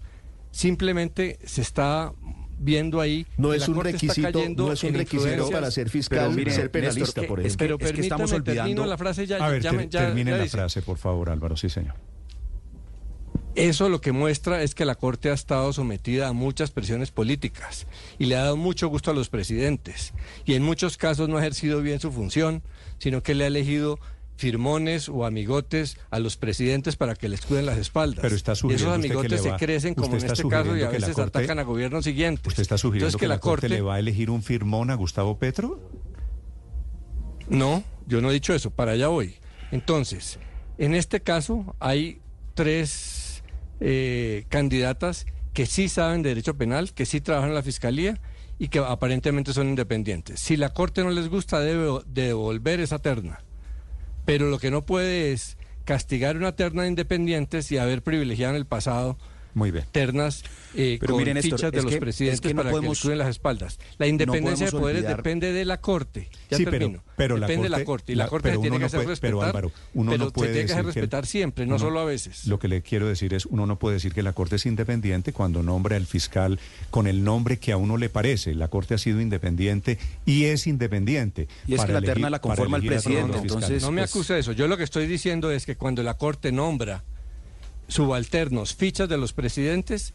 simplemente 0.51 1.37
se 1.45 1.61
está 1.61 2.13
viendo 2.59 3.01
ahí 3.01 3.27
No 3.37 3.51
que 3.51 3.57
es 3.57 3.67
un 3.67 3.83
requisito, 3.83 4.43
no 4.55 4.71
es 4.71 4.83
un 4.83 4.93
requisito 4.93 5.49
para 5.51 5.69
ser 5.69 5.89
fiscal, 5.89 6.33
mire, 6.33 6.51
ser 6.51 6.71
penalista, 6.71 7.01
Néstor, 7.21 7.27
por 7.27 7.39
es 7.41 7.45
ejemplo. 7.47 7.77
que- 7.77 7.77
pero 7.77 7.89
es 7.89 7.95
que 7.95 8.01
estamos 8.01 8.31
olvidando- 8.31 8.85
la 8.85 8.97
frase 8.97 9.27
ya, 9.27 9.37
A 9.37 9.49
ver, 9.49 9.61
ya 9.61 9.71
ter- 9.71 9.89
ya- 9.89 9.99
termine 10.07 10.31
ya 10.31 10.37
la 10.37 10.43
dice. 10.43 10.57
frase, 10.57 10.81
por 10.81 10.97
favor, 10.97 11.29
Álvaro. 11.29 11.55
Sí, 11.57 11.69
señor. 11.69 11.93
Eso 13.57 13.89
lo 13.89 14.01
que 14.01 14.11
muestra 14.11 14.61
es 14.61 14.75
que 14.75 14.85
la 14.85 14.93
Corte 14.93 15.31
ha 15.31 15.33
estado 15.33 15.73
sometida 15.73 16.27
a 16.27 16.33
muchas 16.33 16.69
presiones 16.69 17.09
políticas 17.09 17.87
y 18.19 18.25
le 18.27 18.35
ha 18.35 18.43
dado 18.43 18.55
mucho 18.55 18.87
gusto 18.87 19.09
a 19.09 19.15
los 19.15 19.29
presidentes. 19.29 20.13
Y 20.45 20.53
en 20.53 20.61
muchos 20.61 20.95
casos 20.95 21.27
no 21.27 21.37
ha 21.37 21.41
ejercido 21.41 21.81
bien 21.81 21.99
su 21.99 22.11
función, 22.11 22.61
sino 22.99 23.23
que 23.23 23.33
le 23.33 23.45
ha 23.45 23.47
elegido 23.47 23.99
firmones 24.35 25.09
o 25.09 25.25
amigotes 25.25 25.97
a 26.11 26.19
los 26.19 26.37
presidentes 26.37 26.95
para 26.97 27.15
que 27.15 27.27
les 27.29 27.41
cuiden 27.41 27.65
las 27.65 27.79
espaldas. 27.79 28.19
Pero 28.21 28.35
está 28.35 28.51
y 28.51 28.53
esos 28.53 28.59
sugiriendo 28.59 28.91
usted 28.95 29.01
que 29.09 29.13
amigotes 29.15 29.41
se 29.41 29.65
crecen 29.65 29.95
como 29.95 30.15
en 30.17 30.23
este 30.25 30.47
caso 30.47 30.77
y 30.77 30.83
a 30.83 30.89
veces 30.89 31.15
Corte- 31.15 31.39
atacan 31.39 31.57
a 31.57 31.63
gobiernos 31.63 32.03
siguientes. 32.05 32.45
¿Usted 32.45 32.61
está 32.61 32.77
sugiriendo 32.77 33.07
Entonces 33.07 33.19
que, 33.19 33.27
la 33.27 33.39
Corte, 33.39 33.69
le 33.69 33.81
va 33.81 33.95
a 33.95 33.99
elegir 33.99 34.29
un 34.29 34.43
firmón 34.43 34.91
a 34.91 34.93
Gustavo 34.93 35.39
Petro? 35.39 35.79
No, 37.49 37.83
yo 38.05 38.21
no 38.21 38.29
he 38.29 38.33
dicho 38.33 38.53
eso, 38.53 38.69
para 38.69 38.91
allá 38.91 39.07
voy. 39.07 39.33
Entonces, 39.71 40.37
en 40.77 40.93
este 40.93 41.21
caso 41.21 41.75
hay 41.79 42.21
tres 42.53 43.23
eh, 43.79 44.45
candidatas 44.49 45.25
que 45.53 45.65
sí 45.65 45.89
saben 45.89 46.21
de 46.21 46.29
derecho 46.29 46.55
penal, 46.55 46.93
que 46.93 47.05
sí 47.05 47.21
trabajan 47.21 47.49
en 47.49 47.55
la 47.55 47.63
fiscalía 47.63 48.19
y 48.59 48.67
que 48.69 48.79
aparentemente 48.79 49.53
son 49.53 49.69
independientes. 49.69 50.39
Si 50.39 50.57
la 50.57 50.73
Corte 50.73 51.03
no 51.03 51.09
les 51.09 51.29
gusta, 51.29 51.59
debe 51.59 51.99
devolver 52.07 52.79
esa 52.79 52.99
terna. 52.99 53.39
Pero 54.25 54.49
lo 54.49 54.59
que 54.59 54.71
no 54.71 54.85
puede 54.85 55.31
es 55.31 55.57
castigar 55.85 56.37
una 56.37 56.55
terna 56.55 56.83
de 56.83 56.89
independientes 56.89 57.71
y 57.71 57.77
haber 57.77 58.03
privilegiado 58.03 58.53
en 58.53 58.57
el 58.57 58.65
pasado 58.65 59.17
Muy 59.57 59.71
bien. 59.71 59.85
ternas 59.91 60.43
eh, 60.75 60.97
Pero 60.99 61.13
con 61.13 61.21
mire, 61.21 61.33
Néstor, 61.33 61.57
fichas 61.57 61.71
de 61.71 61.81
los 61.81 61.91
que- 61.91 61.99
presidentes 61.99 62.35
es 62.35 62.41
que 62.41 62.53
no 62.53 62.59
para 62.61 62.69
podemos- 62.69 63.01
que 63.01 63.15
las 63.15 63.29
espaldas. 63.29 63.79
La 63.97 64.05
independencia 64.05 64.67
de 64.67 64.71
poderes 64.71 65.01
olvidar- 65.01 65.17
depende 65.17 65.51
de 65.51 65.65
la 65.65 65.81
Corte. 65.81 66.29
Ya 66.51 66.57
Sí, 66.57 66.65
pero- 66.65 66.91
la 67.37 67.47
depende 67.47 67.63
de 67.63 67.69
la 67.69 67.83
Corte-. 67.83 68.11
Y 68.11 68.15
la, 68.15 68.25
la- 68.25 68.29
Corte 68.29 68.51
se 68.51 68.57
tiene 68.59 68.77
que 68.77 68.85
hacer 68.85 68.97
puede- 68.99 69.09
respetar. 69.09 69.31
pero, 69.31 69.41
Álvaro, 69.43 69.71
uno 69.95 70.11
pero 70.11 70.25
no 70.25 70.31
puede 70.31 70.49
se 70.49 70.53
tiene 70.53 70.67
que 70.67 70.73
hacer 70.73 70.85
que- 70.85 70.91
respetar 70.91 71.25
siempre, 71.25 71.65
no 71.65 71.75
uno- 71.75 71.79
solo 71.85 71.99
a 72.01 72.05
veces. 72.05 72.45
Lo 72.45 72.59
que 72.59 72.67
le 72.67 72.83
quiero 72.83 73.07
decir 73.07 73.33
es, 73.33 73.47
uno 73.47 73.65
no 73.65 73.79
puede 73.79 73.95
decir 73.95 74.13
que 74.13 74.21
la 74.21 74.33
Corte 74.33 74.57
es 74.57 74.65
independiente 74.67 75.33
cuando 75.33 75.63
nombra 75.63 75.95
al 75.95 76.05
fiscal 76.05 76.59
con 76.91 77.07
el 77.07 77.23
nombre 77.23 77.57
que 77.57 77.71
a 77.71 77.77
uno 77.77 77.97
le 77.97 78.09
parece. 78.09 78.53
La 78.53 78.67
Corte 78.67 78.93
ha 78.93 78.97
sido 78.99 79.19
independiente 79.19 79.97
y 80.27 80.43
es 80.45 80.67
independiente. 80.67 81.47
Y 81.65 81.73
es 81.73 81.77
para 81.77 81.87
que 81.87 81.93
la 81.93 81.99
elegir- 81.99 82.13
terna 82.13 82.29
la 82.29 82.39
conforma 82.41 82.77
el 82.77 82.85
presidente, 82.85 83.37
entonces- 83.39 83.81
no 83.81 83.91
me 83.91 84.01
pues- 84.01 84.11
acuse 84.11 84.33
de 84.35 84.39
eso. 84.41 84.51
Yo 84.51 84.67
lo 84.67 84.77
que 84.77 84.83
estoy 84.83 85.07
diciendo 85.07 85.49
es 85.49 85.65
que 85.65 85.75
cuando 85.75 86.03
la 86.03 86.17
Corte 86.17 86.51
nombra 86.51 87.03
subalternos, 87.87 88.75
fichas 88.75 89.09
de 89.09 89.17
los 89.17 89.33
presidentes, 89.33 90.13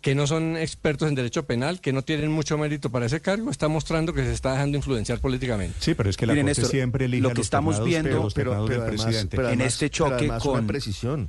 que 0.00 0.14
no 0.14 0.26
son 0.26 0.56
expertos 0.56 1.08
en 1.08 1.14
derecho 1.14 1.44
penal, 1.44 1.80
que 1.80 1.92
no 1.92 2.02
tienen 2.02 2.30
mucho 2.32 2.56
mérito 2.56 2.90
para 2.90 3.06
ese 3.06 3.20
cargo, 3.20 3.50
está 3.50 3.68
mostrando 3.68 4.14
que 4.14 4.22
se 4.24 4.32
está 4.32 4.52
dejando 4.52 4.78
influenciar 4.78 5.18
políticamente. 5.20 5.76
Sí, 5.80 5.94
pero 5.94 6.08
es 6.08 6.16
que 6.16 6.24
la 6.26 6.32
Miren, 6.32 6.46
Corte 6.46 6.60
Néstor, 6.62 6.70
siempre 6.70 7.04
elige 7.04 7.22
lo 7.22 7.28
a 7.28 7.32
que 7.32 7.38
los 7.38 7.46
estamos 7.46 7.74
ternados, 7.76 7.88
viendo- 7.88 8.08
pero 8.10 8.22
los 8.24 8.34
pero, 8.34 8.50
ternados 8.52 8.68
pero 8.70 8.80
del 8.80 8.88
además, 8.88 9.04
presidente. 9.06 9.36
pero 9.36 9.48
En 9.50 9.60
este 9.60 9.90
pero 9.90 10.10
choque 10.10 10.28
con- 10.38 10.66
precisión. 10.66 11.28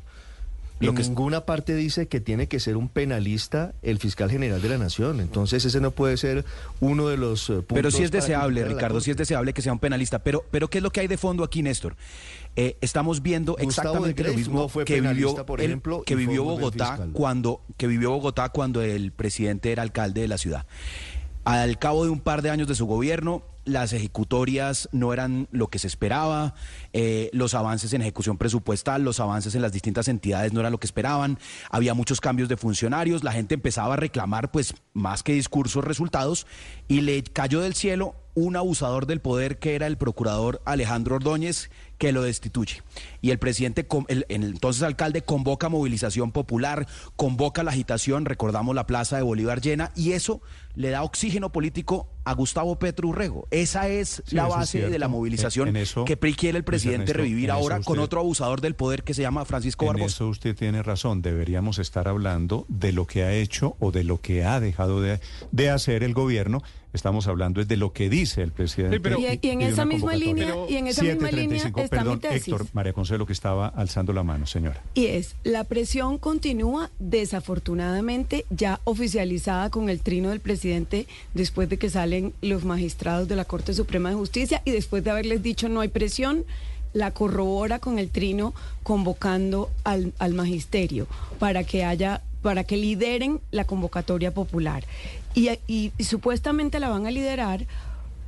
Lo 0.80 0.96
que- 0.96 1.04
ninguna 1.04 1.42
parte 1.42 1.76
dice 1.76 2.08
que 2.08 2.20
tiene 2.22 2.48
que 2.48 2.60
ser 2.60 2.76
un 2.76 2.90
penalista 2.90 3.74
el 3.84 4.00
fiscal 4.00 4.32
general 4.32 4.64
de 4.64 4.70
la 4.70 4.80
nación. 4.80 5.20
Entonces 5.20 5.64
ese 5.64 5.80
no 5.80 5.92
puede 5.92 6.18
ser 6.18 6.44
uno 6.80 7.08
de 7.08 7.18
los 7.18 7.50
eh, 7.52 7.54
puntos. 7.54 7.76
Pero 7.76 7.92
sí 7.92 8.02
es 8.02 8.10
deseable, 8.10 8.66
Ricardo, 8.66 9.00
sí 9.00 9.12
es 9.12 9.18
deseable 9.18 9.54
que 9.54 9.62
sea 9.62 9.74
un 9.74 9.80
penalista. 9.80 10.20
Pero, 10.20 10.44
pero 10.50 10.70
¿qué 10.70 10.80
es 10.80 10.84
lo 10.84 10.90
que 10.92 11.02
hay 11.02 11.08
de 11.08 11.18
fondo 11.20 11.44
aquí, 11.44 11.62
Néstor? 11.62 11.96
Eh, 12.56 12.78
estamos 12.82 13.22
viendo 13.22 13.54
Gustavo 13.54 13.70
exactamente 13.70 14.24
lo 14.26 14.34
mismo 14.34 14.60
no 14.62 14.68
fue 14.70 14.84
que 14.84 15.00
vivió, 15.00 15.34
el- 15.58 15.82
que 16.06 16.16
vivió 16.16 16.44
Bogotá 16.44 17.00
cuando 17.14 17.62
que 17.78 17.88
vivió 17.88 18.12
Bogotá 18.12 18.50
cuando 18.50 18.82
el 18.82 19.12
presidente 19.14 19.72
era 19.72 19.84
alcalde 19.84 20.22
de 20.22 20.28
la 20.28 20.38
ciudad. 20.38 20.66
Al 21.44 21.80
cabo 21.80 22.04
de 22.04 22.12
un 22.12 22.20
par 22.20 22.42
de 22.42 22.50
años 22.52 22.68
de 22.68 22.76
su 22.76 22.86
gobierno, 22.86 23.42
las 23.66 23.94
ejecutorias 23.94 24.90
no 24.92 25.12
eran 25.14 25.48
lo 25.52 25.68
que 25.70 25.80
se 25.80 25.88
esperaba, 25.88 26.54
eh, 26.94 27.30
los 27.34 27.54
avances 27.56 27.94
en 27.94 28.02
ejecución 28.02 28.38
presupuestal, 28.38 29.04
los 29.04 29.20
avances 29.20 29.56
en 29.56 29.62
las 29.62 29.72
distintas 29.72 30.08
entidades 30.08 30.52
no 30.54 30.60
eran 30.60 30.72
lo 30.72 30.80
que 30.80 30.86
esperaban, 30.88 31.40
había 31.70 31.94
muchos 31.96 32.22
cambios 32.22 32.50
de 32.50 32.58
funcionarios, 32.58 33.24
la 33.24 33.32
gente 33.32 33.56
empezaba 33.56 33.94
a 33.96 33.98
reclamar, 33.98 34.52
pues, 34.52 34.74
más 34.94 35.24
que 35.24 35.34
discursos, 35.34 35.84
resultados, 35.84 36.46
y 36.88 37.02
le 37.02 37.24
cayó 37.24 37.62
del 37.62 37.74
cielo 37.76 38.16
un 38.34 38.56
abusador 38.56 39.08
del 39.08 39.20
poder 39.20 39.58
que 39.60 39.76
era 39.76 39.88
el 39.88 39.98
procurador 39.98 40.62
Alejandro 40.66 41.16
Ordóñez, 41.18 41.70
que 42.02 42.12
lo 42.12 42.24
destituye. 42.24 42.82
Y 43.22 43.30
el 43.30 43.38
presidente, 43.38 43.86
com- 43.86 44.06
el, 44.08 44.26
el 44.28 44.44
entonces 44.44 44.82
alcalde, 44.82 45.22
convoca 45.22 45.70
movilización 45.70 46.32
popular, 46.32 46.88
convoca 47.16 47.62
la 47.62 47.70
agitación, 47.70 48.26
recordamos 48.26 48.74
la 48.74 48.88
plaza 48.88 49.18
de 49.18 49.22
Bolívar 49.22 49.62
llena, 49.62 49.92
y 49.96 50.14
eso 50.14 50.42
le 50.74 50.90
da 50.90 51.04
oxígeno 51.04 51.52
político 51.52 52.10
a 52.24 52.34
Gustavo 52.34 52.80
Petro 52.80 53.10
Urrego. 53.10 53.48
Esa 53.52 53.88
es 53.88 54.24
Sí, 54.26 54.36
la 54.36 54.48
es 54.48 54.50
base 54.50 54.90
de 54.90 54.98
la 54.98 55.10
movilización 55.10 55.68
En- 55.68 55.76
en 55.76 55.84
eso, 55.84 56.06
que 56.06 56.18
PRI 56.18 56.34
quiere 56.34 56.58
el 56.58 56.64
presidente 56.64 57.12
Ernesto, 57.12 57.20
revivir 57.22 57.50
en 57.50 57.56
ahora 57.56 57.82
con 57.82 58.00
otro 58.00 58.20
abusador 58.22 58.62
del 58.62 58.74
poder 58.74 59.04
que 59.04 59.14
se 59.14 59.22
llama 59.22 59.46
Francisco 59.46 59.86
En 59.86 59.90
Barbosa. 59.94 60.16
eso 60.16 60.28
usted 60.30 60.56
tiene 60.56 60.82
razón. 60.82 61.22
Deberíamos 61.22 61.78
estar 61.78 62.08
hablando 62.08 62.66
de 62.68 62.94
lo 62.94 63.06
que 63.06 63.22
ha 63.24 63.32
hecho 63.34 63.76
o 63.80 63.92
de 63.92 64.04
lo 64.04 64.22
que 64.22 64.44
ha 64.44 64.60
dejado 64.60 65.02
de, 65.02 65.20
de 65.52 65.70
hacer 65.70 66.04
el 66.04 66.16
gobierno. 66.16 66.64
Estamos 66.94 67.28
hablando 67.28 67.62
es 67.62 67.68
de 67.68 67.78
lo 67.78 67.94
que 67.94 68.10
dice 68.10 68.42
el 68.42 68.52
presidente. 68.52 68.98
Sí, 68.98 69.02
pero- 69.02 69.18
Y, 69.20 69.40
y 69.42 69.50
en 69.50 69.62
esa 69.62 69.86
misma 69.86 70.14
línea, 70.16 70.54
y 70.70 70.76
en 70.76 70.88
esa 70.88 71.04
misma 71.04 71.32
línea 71.32 71.64
7:35. 71.64 71.82
está 71.84 71.98
Perdón, 71.98 72.14
mi 72.16 72.20
tesis. 72.20 72.48
Héctor, 72.50 72.68
María 72.74 72.94
Consuelo 72.94 73.26
que 73.26 73.34
estaba 73.34 73.68
alzando 73.68 74.12
la 74.14 74.24
mano, 74.24 74.46
señora. 74.46 74.82
Y 74.94 75.06
es, 75.06 75.36
la 75.44 75.64
presión 75.64 76.18
continúa 76.18 76.90
desafortunadamente 77.00 78.46
ya 78.50 78.80
oficializada 78.84 79.70
con 79.70 79.90
el 79.90 80.02
trino 80.02 80.30
del 80.30 80.40
presidente 80.40 81.08
después 81.34 81.70
de 81.70 81.78
que 81.78 81.90
salen 81.90 82.34
los 82.42 82.66
magistrados 82.66 83.28
de 83.28 83.36
la 83.36 83.46
Corte 83.46 83.74
Suprema 83.74 84.10
de 84.10 84.16
Justicia 84.16 84.62
y 84.66 84.72
después 84.72 85.04
de 85.04 85.12
haberles 85.12 85.42
dicho 85.44 85.70
no 85.70 85.80
hay 85.82 85.88
presión, 85.90 86.44
la 86.94 87.12
corrobora 87.12 87.80
con 87.80 88.00
el 88.00 88.10
trino 88.10 88.54
convocando 88.84 89.70
al, 89.86 90.12
al 90.20 90.34
magisterio 90.34 91.08
para 91.40 91.64
que 91.64 91.84
haya 91.86 92.22
para 92.42 92.64
que 92.64 92.76
lideren 92.76 93.40
la 93.52 93.66
convocatoria 93.66 94.34
popular. 94.34 94.84
Y, 95.34 95.92
supuestamente 96.00 96.80
la 96.80 96.90
van 96.90 97.06
a 97.06 97.12
liderar 97.12 97.66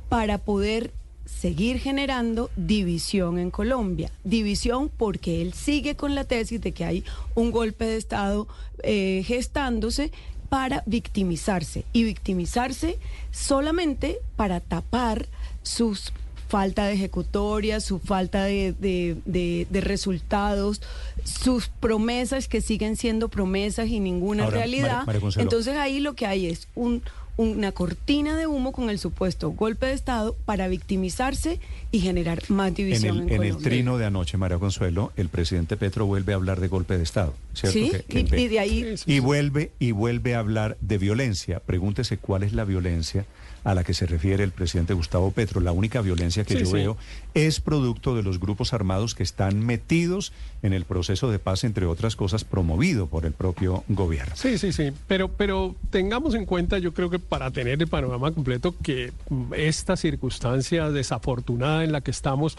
para 0.08 0.38
poder 0.38 0.92
seguir 1.24 1.78
generando 1.78 2.50
división 2.56 3.38
en 3.38 3.50
Colombia. 3.50 4.10
División 4.24 4.90
porque 4.94 5.42
él 5.42 5.54
sigue 5.54 5.96
con 5.96 6.14
la 6.14 6.24
tesis 6.24 6.60
de 6.60 6.72
que 6.72 6.84
hay 6.84 7.04
un 7.34 7.50
golpe 7.50 7.84
de 7.84 7.96
Estado 7.96 8.46
eh, 8.82 9.22
gestándose 9.26 10.12
para 10.48 10.82
victimizarse 10.86 11.84
y 11.92 12.04
victimizarse 12.04 12.98
solamente 13.30 14.18
para 14.36 14.60
tapar 14.60 15.26
sus 15.62 16.12
falta 16.54 16.86
de 16.86 16.92
ejecutoria, 16.94 17.80
su 17.80 17.98
falta 17.98 18.44
de, 18.44 18.72
de- 18.78 19.16
de- 19.24 19.66
de 19.70 19.80
resultados, 19.80 20.80
sus 21.24 21.66
promesas 21.68 22.46
que 22.46 22.60
siguen 22.60 22.96
siendo 22.96 23.28
promesas 23.28 23.88
y 23.88 23.98
ninguna 23.98 24.44
Ahora, 24.44 24.58
realidad. 24.58 24.88
María- 24.98 25.04
María 25.06 25.20
Consuelo. 25.20 25.42
Entonces 25.48 25.76
ahí 25.76 25.98
lo 25.98 26.14
que 26.14 26.26
hay 26.26 26.46
es 26.46 26.68
un, 26.76 27.02
una 27.36 27.72
cortina 27.72 28.36
de 28.36 28.46
humo 28.46 28.70
con 28.70 28.88
el 28.88 29.00
supuesto 29.00 29.50
golpe 29.50 29.86
de 29.86 29.94
Estado 29.94 30.36
para 30.44 30.68
victimizarse 30.68 31.58
y 31.90 31.98
generar 31.98 32.40
más 32.48 32.68
En 32.68 32.74
división 32.74 33.16
en, 33.16 33.22
el, 33.24 33.28
en 33.28 33.32
el 33.42 33.48
Colombia. 33.48 33.68
trino 33.70 33.98
de 33.98 34.04
anoche, 34.06 34.36
María 34.36 34.58
Consuelo, 34.58 35.10
el 35.16 35.28
presidente 35.30 35.76
Petro 35.76 36.06
vuelve 36.06 36.34
a 36.34 36.36
hablar 36.36 36.60
de 36.60 36.68
golpe 36.68 36.96
de 36.96 37.02
Estado. 37.02 37.34
¿cierto? 37.54 37.76
Sí, 37.78 37.90
Que- 37.90 38.02
que 38.04 38.20
y, 38.20 38.22
ve- 38.24 38.40
y 38.42 38.46
de 38.48 38.58
ahí 38.60 38.94
Y 39.06 39.18
vuelve 39.18 39.72
y 39.80 39.90
vuelve 39.90 40.36
a 40.36 40.38
hablar 40.38 40.76
de 40.80 40.98
violencia. 40.98 41.58
Pregúntese 41.58 42.16
cuál 42.18 42.44
es 42.44 42.52
la 42.52 42.64
violencia 42.64 43.26
a 43.64 43.74
la 43.74 43.82
que 43.82 43.94
se 43.94 44.06
refiere 44.06 44.44
el 44.44 44.52
presidente 44.52 44.94
Gustavo 44.94 45.30
Petro. 45.30 45.60
La 45.60 45.72
única 45.72 46.00
violencia 46.02 46.44
que 46.44 46.54
Sí, 46.54 46.60
yo 46.60 46.66
sí. 46.66 46.72
veo 46.74 46.96
es 47.34 47.60
producto 47.60 48.14
de 48.14 48.22
los 48.22 48.38
grupos 48.38 48.72
armados 48.72 49.14
que 49.14 49.22
están 49.22 49.58
metidos 49.64 50.32
en 50.62 50.72
el 50.72 50.84
proceso 50.84 51.30
de 51.30 51.38
paz, 51.38 51.64
entre 51.64 51.84
otras 51.86 52.16
cosas, 52.16 52.44
promovido 52.44 53.06
por 53.06 53.26
el 53.26 53.32
propio 53.32 53.84
gobierno. 53.88 54.34
Sí, 54.36 54.56
sí, 54.58 54.72
sí, 54.72 54.92
pero, 55.08 55.28
pero 55.28 55.74
tengamos 55.90 56.34
en 56.34 56.46
cuenta, 56.46 56.78
yo 56.78 56.94
creo 56.94 57.10
que 57.10 57.18
para 57.18 57.50
tener 57.50 57.80
el 57.82 57.88
panorama 57.88 58.30
completo, 58.32 58.74
que 58.82 59.12
mm, 59.28 59.52
esta 59.56 59.96
circunstancia 59.96 60.90
desafortunada 60.90 61.84
en 61.84 61.92
la 61.92 62.00
que 62.00 62.10
estamos 62.10 62.56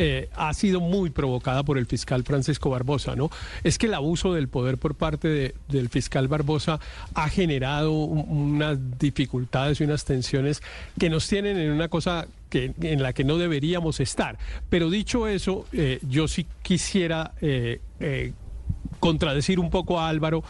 eh, 0.00 0.28
ha 0.36 0.54
sido 0.54 0.80
muy 0.80 1.10
provocada 1.10 1.64
por 1.64 1.76
el 1.78 1.86
fiscal 1.86 2.22
Francisco 2.22 2.70
Barbosa, 2.70 3.16
¿no? 3.16 3.30
Es 3.64 3.78
que 3.78 3.86
el 3.86 3.94
abuso 3.94 4.32
del 4.32 4.46
poder 4.48 4.78
por 4.78 4.94
parte 4.94 5.26
de- 5.26 5.54
del 5.68 5.88
fiscal 5.88 6.28
Barbosa 6.28 6.78
ha 7.14 7.28
generado 7.28 7.90
un- 7.92 8.52
unas 8.54 8.78
dificultades 8.98 9.80
y 9.80 9.84
unas 9.84 10.04
tensiones 10.04 10.47
que 10.98 11.10
nos 11.10 11.28
tienen 11.28 11.58
en 11.58 11.70
una 11.70 11.88
cosa 11.88 12.26
que, 12.50 12.72
en 12.80 13.02
la 13.02 13.12
que 13.12 13.24
no 13.24 13.38
deberíamos 13.38 14.00
estar. 14.00 14.38
Pero 14.68 14.90
dicho 14.90 15.26
eso, 15.26 15.66
eh, 15.72 15.98
yo 16.08 16.28
sí 16.28 16.46
quisiera 16.62 17.32
eh, 17.40 17.80
eh, 18.00 18.32
contradecir 19.00 19.60
un 19.60 19.70
poco 19.70 20.00
a 20.00 20.08
Álvaro 20.08 20.42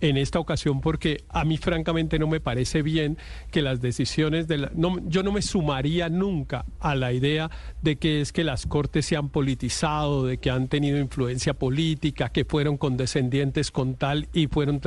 en 0.00 0.16
esta 0.16 0.38
ocasión 0.38 0.80
porque 0.80 1.24
a 1.28 1.44
mí 1.44 1.56
francamente 1.56 2.18
no 2.18 2.26
me 2.26 2.40
parece 2.40 2.82
bien 2.82 3.16
que 3.50 3.62
las 3.62 3.80
decisiones 3.80 4.48
de 4.48 4.58
la, 4.58 4.70
no, 4.74 4.98
yo 5.08 5.22
no 5.22 5.32
me 5.32 5.42
sumaría 5.42 6.08
nunca 6.08 6.64
a 6.80 6.94
la 6.94 7.12
idea 7.12 7.50
de 7.82 7.96
que 7.96 8.20
es 8.20 8.32
que 8.32 8.44
las 8.44 8.66
cortes 8.66 9.06
se 9.06 9.16
han 9.16 9.28
politizado, 9.30 10.26
de 10.26 10.38
que 10.38 10.50
han 10.50 10.68
tenido 10.68 10.98
influencia 10.98 11.54
política, 11.54 12.30
que 12.30 12.44
fueron 12.44 12.76
condescendientes 12.76 13.70
con 13.70 13.94
tal 13.94 14.28
y 14.32 14.46
fueron 14.48 14.80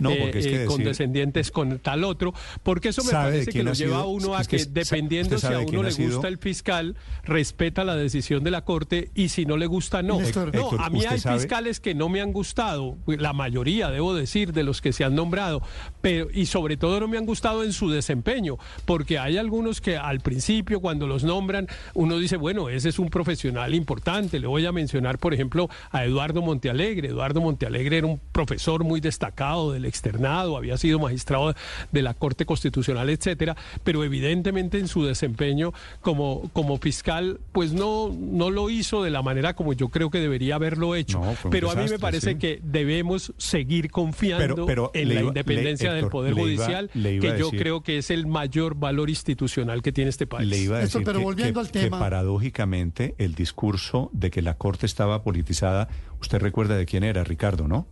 No, 0.00 0.10
eh, 0.10 0.18
porque 0.20 0.38
es 0.38 0.46
que 0.46 0.62
eh, 0.62 0.66
condescendientes 0.66 1.50
con 1.50 1.78
tal 1.78 2.04
otro, 2.04 2.32
porque 2.62 2.88
eso 2.88 3.02
me 3.04 3.10
¿Sabe 3.10 3.30
de 3.30 3.36
parece 3.38 3.52
que 3.52 3.62
lo 3.62 3.72
lleva 3.74 3.98
a 3.98 4.06
uno 4.06 4.34
a 4.34 4.40
Es 4.40 4.48
que 4.48 4.56
que 4.58 4.64
dependiendo 4.66 5.36
¿usted 5.36 5.48
si 5.48 5.54
a 5.54 5.58
uno 5.60 5.82
le 5.82 5.90
sido? 5.92 6.12
gusta 6.12 6.28
el 6.28 6.38
fiscal, 6.38 6.96
respeta 7.24 7.84
la 7.84 7.96
decisión 7.96 8.42
de 8.44 8.50
la 8.50 8.64
corte 8.64 9.10
y 9.14 9.28
si 9.28 9.44
no 9.46 9.56
le 9.56 9.66
gusta 9.66 10.02
no. 10.02 10.18
Néstor. 10.18 10.54
no, 10.54 10.60
Héctor, 10.62 10.80
a 10.80 10.90
mí 10.90 10.98
¿usted 10.98 11.10
hay 11.10 11.18
sabe? 11.20 11.38
fiscales 11.38 11.80
que 11.80 11.94
no 11.94 12.08
me 12.08 12.20
han 12.20 12.32
gustado, 12.32 12.96
la 13.06 13.32
mayoría, 13.32 13.90
debo 13.90 14.14
decir, 14.14 14.52
de 14.54 14.62
los 14.62 14.80
que 14.80 14.92
se 14.92 15.04
han 15.04 15.14
nombrado, 15.14 15.62
pero 16.00 16.28
y 16.32 16.46
sobre 16.46 16.76
todo 16.76 17.00
no 17.00 17.08
me 17.08 17.18
han 17.18 17.26
gustado 17.26 17.64
en 17.64 17.72
su 17.72 17.90
desempeño, 17.90 18.58
porque 18.84 19.18
hay 19.18 19.36
algunos 19.36 19.80
que 19.80 19.96
al 19.96 20.20
principio 20.20 20.80
cuando 20.80 21.06
los 21.06 21.24
nombran 21.24 21.68
uno 21.94 22.18
dice, 22.18 22.36
bueno, 22.36 22.68
ese 22.68 22.88
es 22.88 22.98
un 22.98 23.08
profesional 23.08 23.74
importante, 23.74 24.38
le 24.38 24.46
voy 24.46 24.66
a 24.66 24.72
mencionar, 24.72 25.18
por 25.18 25.34
ejemplo, 25.34 25.68
a 25.90 26.04
Eduardo 26.04 26.42
Montealegre. 26.42 27.08
Eduardo 27.08 27.40
Montealegre 27.40 27.98
era 27.98 28.06
un 28.06 28.20
profesor 28.32 28.84
muy 28.84 29.00
destacado 29.00 29.72
del 29.72 29.84
externado, 29.84 30.56
había 30.56 30.76
sido 30.76 30.98
magistrado 30.98 31.54
de 31.92 32.02
la 32.02 32.14
Corte 32.14 32.46
Constitucional, 32.46 33.10
etcétera, 33.10 33.56
pero 33.82 34.04
evidentemente 34.04 34.78
en 34.78 34.88
su 34.88 35.04
desempeño 35.04 35.72
como, 36.00 36.50
como 36.52 36.78
fiscal, 36.78 37.40
pues 37.52 37.72
no, 37.72 38.14
no 38.16 38.50
lo 38.50 38.70
hizo 38.70 39.02
de 39.02 39.10
la 39.10 39.22
manera 39.22 39.54
como 39.54 39.72
yo 39.72 39.88
creo 39.88 40.10
que 40.10 40.20
debería 40.20 40.56
haberlo 40.56 40.94
hecho. 40.94 41.20
No, 41.20 41.34
pero 41.50 41.70
a 41.70 41.74
mí 41.74 41.88
me 41.88 41.98
parece 41.98 42.32
sí. 42.32 42.38
que 42.38 42.60
debemos 42.62 43.32
seguir 43.36 43.90
confiando 43.90 44.43
Pero- 44.48 44.66
pero 44.66 44.90
en 44.94 45.08
la 45.08 45.14
iba- 45.14 45.28
independencia 45.28 45.88
le- 45.90 45.94
del 45.96 46.04
Héctor, 46.04 46.10
Poder 46.12 46.32
iba- 46.32 46.42
Judicial, 46.42 46.90
iba 46.94 47.08
que 47.20 47.38
yo 47.38 47.46
decir- 47.46 47.58
creo 47.60 47.82
que 47.82 47.98
es 47.98 48.10
el 48.10 48.26
mayor 48.26 48.74
valor 48.76 49.08
institucional 49.10 49.82
que 49.82 49.92
tiene 49.92 50.10
este 50.10 50.26
país. 50.26 50.48
Le 50.48 50.58
iba 50.58 50.76
a 50.76 50.80
decir 50.80 51.02
pero 51.04 51.18
que- 51.18 51.24
volviendo 51.24 51.60
que, 51.60 51.66
al 51.66 51.72
que 51.72 51.80
tema. 51.80 51.98
paradójicamente 51.98 53.14
el 53.18 53.34
discurso 53.34 54.10
de 54.12 54.30
que 54.30 54.42
la 54.42 54.54
Corte 54.54 54.86
estaba 54.86 55.22
politizada, 55.22 55.88
usted 56.20 56.38
recuerda 56.40 56.76
de 56.76 56.86
quién 56.86 57.04
era, 57.04 57.24
Ricardo, 57.24 57.68
¿no? 57.68 57.86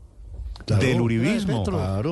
Del 0.66 1.00
uribismo, 1.00 1.64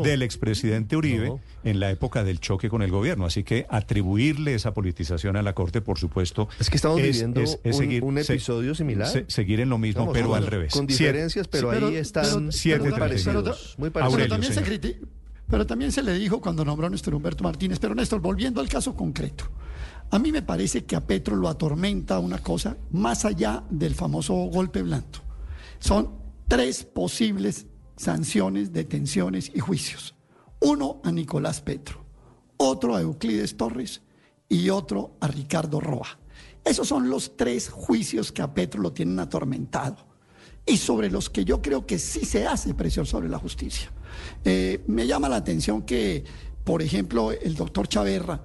del 0.03 0.23
expresidente 0.23 0.97
Uribe 0.97 1.33
en 1.65 1.81
la 1.81 1.91
época 1.91 2.25
del 2.25 2.41
choque 2.41 2.69
con 2.69 2.83
el 2.83 2.91
gobierno. 2.91 3.27
Así 3.27 3.45
que 3.45 3.67
atribuirle 3.69 4.55
esa 4.55 4.73
politización 4.75 5.37
a 5.37 5.43
la 5.43 5.55
Corte, 5.55 5.81
por 5.81 5.99
supuesto. 5.99 6.49
Es 6.59 6.71
que 6.71 6.77
estamos 6.77 7.01
viviendo 7.03 7.41
un- 7.41 8.03
un 8.17 8.25
se- 8.25 8.33
episodio 8.35 8.75
similar. 8.75 9.07
se- 9.09 9.25
seguir 9.29 9.61
en 9.61 9.69
lo 9.69 9.79
mismo, 9.79 10.03
Estamos 10.03 10.15
pero 10.15 10.35
al 10.35 10.47
revés. 10.47 10.73
con 10.73 10.87
diferencias, 10.87 11.49
pero 11.49 11.71
ahí 11.71 11.97
están 11.97 12.53
siete 12.53 12.81
muy 12.91 12.99
parecidos. 12.99 13.77
Pero 13.79 14.05
Aurelio, 14.05 14.29
también, 14.29 14.53
se 14.53 14.61
pero 15.49 15.67
también 15.67 15.91
se 15.91 16.03
le 16.03 16.15
dijo 16.15 16.41
cuando 16.41 16.65
nombró 16.65 16.87
a 16.87 16.91
Néstor 16.91 17.15
Humberto 17.15 17.43
Martínez. 17.43 17.79
Pero 17.81 17.95
Néstor, 17.95 18.21
volviendo 18.21 18.61
al 18.61 18.69
caso 18.69 18.95
concreto, 18.95 19.45
a 20.11 20.19
mí 20.19 20.31
me 20.31 20.43
parece 20.43 20.85
que 20.85 20.95
a 20.95 21.01
Petro 21.07 21.35
lo 21.37 21.49
atormenta 21.49 22.19
una 22.21 22.39
cosa 22.39 22.77
más 22.93 23.25
allá 23.25 23.65
del 23.69 23.95
famoso 23.97 24.35
golpe 24.35 24.83
blando. 24.83 25.19
Son 25.81 26.11
tres 26.47 26.85
posibles 26.85 27.67
sanciones, 28.01 28.73
detenciones 28.73 29.53
y 29.55 29.61
juicios. 29.61 30.15
Uno 30.61 31.03
a 31.05 31.13
Nicolás 31.13 31.61
Petro, 31.61 32.03
otro 32.57 32.97
a 32.97 33.03
Euclides 33.03 33.59
Torres 33.59 34.01
y 34.49 34.71
otro 34.71 35.17
a 35.21 35.27
Ricardo 35.27 35.81
Roa. 35.81 36.19
Esos 36.65 36.89
son 36.89 37.11
los 37.11 37.37
tres 37.37 37.69
juicios 37.69 38.33
que 38.33 38.41
a 38.41 38.55
Petro 38.55 38.81
lo 38.81 38.93
tienen 38.93 39.19
atormentado 39.19 39.99
y 40.65 40.79
sobre 40.79 41.11
los 41.11 41.29
que 41.29 41.45
yo 41.45 41.61
creo 41.61 41.85
que 41.85 41.99
sí 41.99 42.25
se 42.25 42.47
hace 42.47 42.73
presión 42.73 43.05
sobre 43.05 43.29
la 43.29 43.39
justicia. 43.39 43.93
Eh, 44.47 44.83
me 44.87 45.07
llama 45.07 45.29
la 45.29 45.37
atención 45.37 45.83
que, 45.83 46.25
por 46.65 46.81
ejemplo, 46.81 47.33
el 47.33 47.55
doctor 47.55 47.87
Chaverra, 47.87 48.43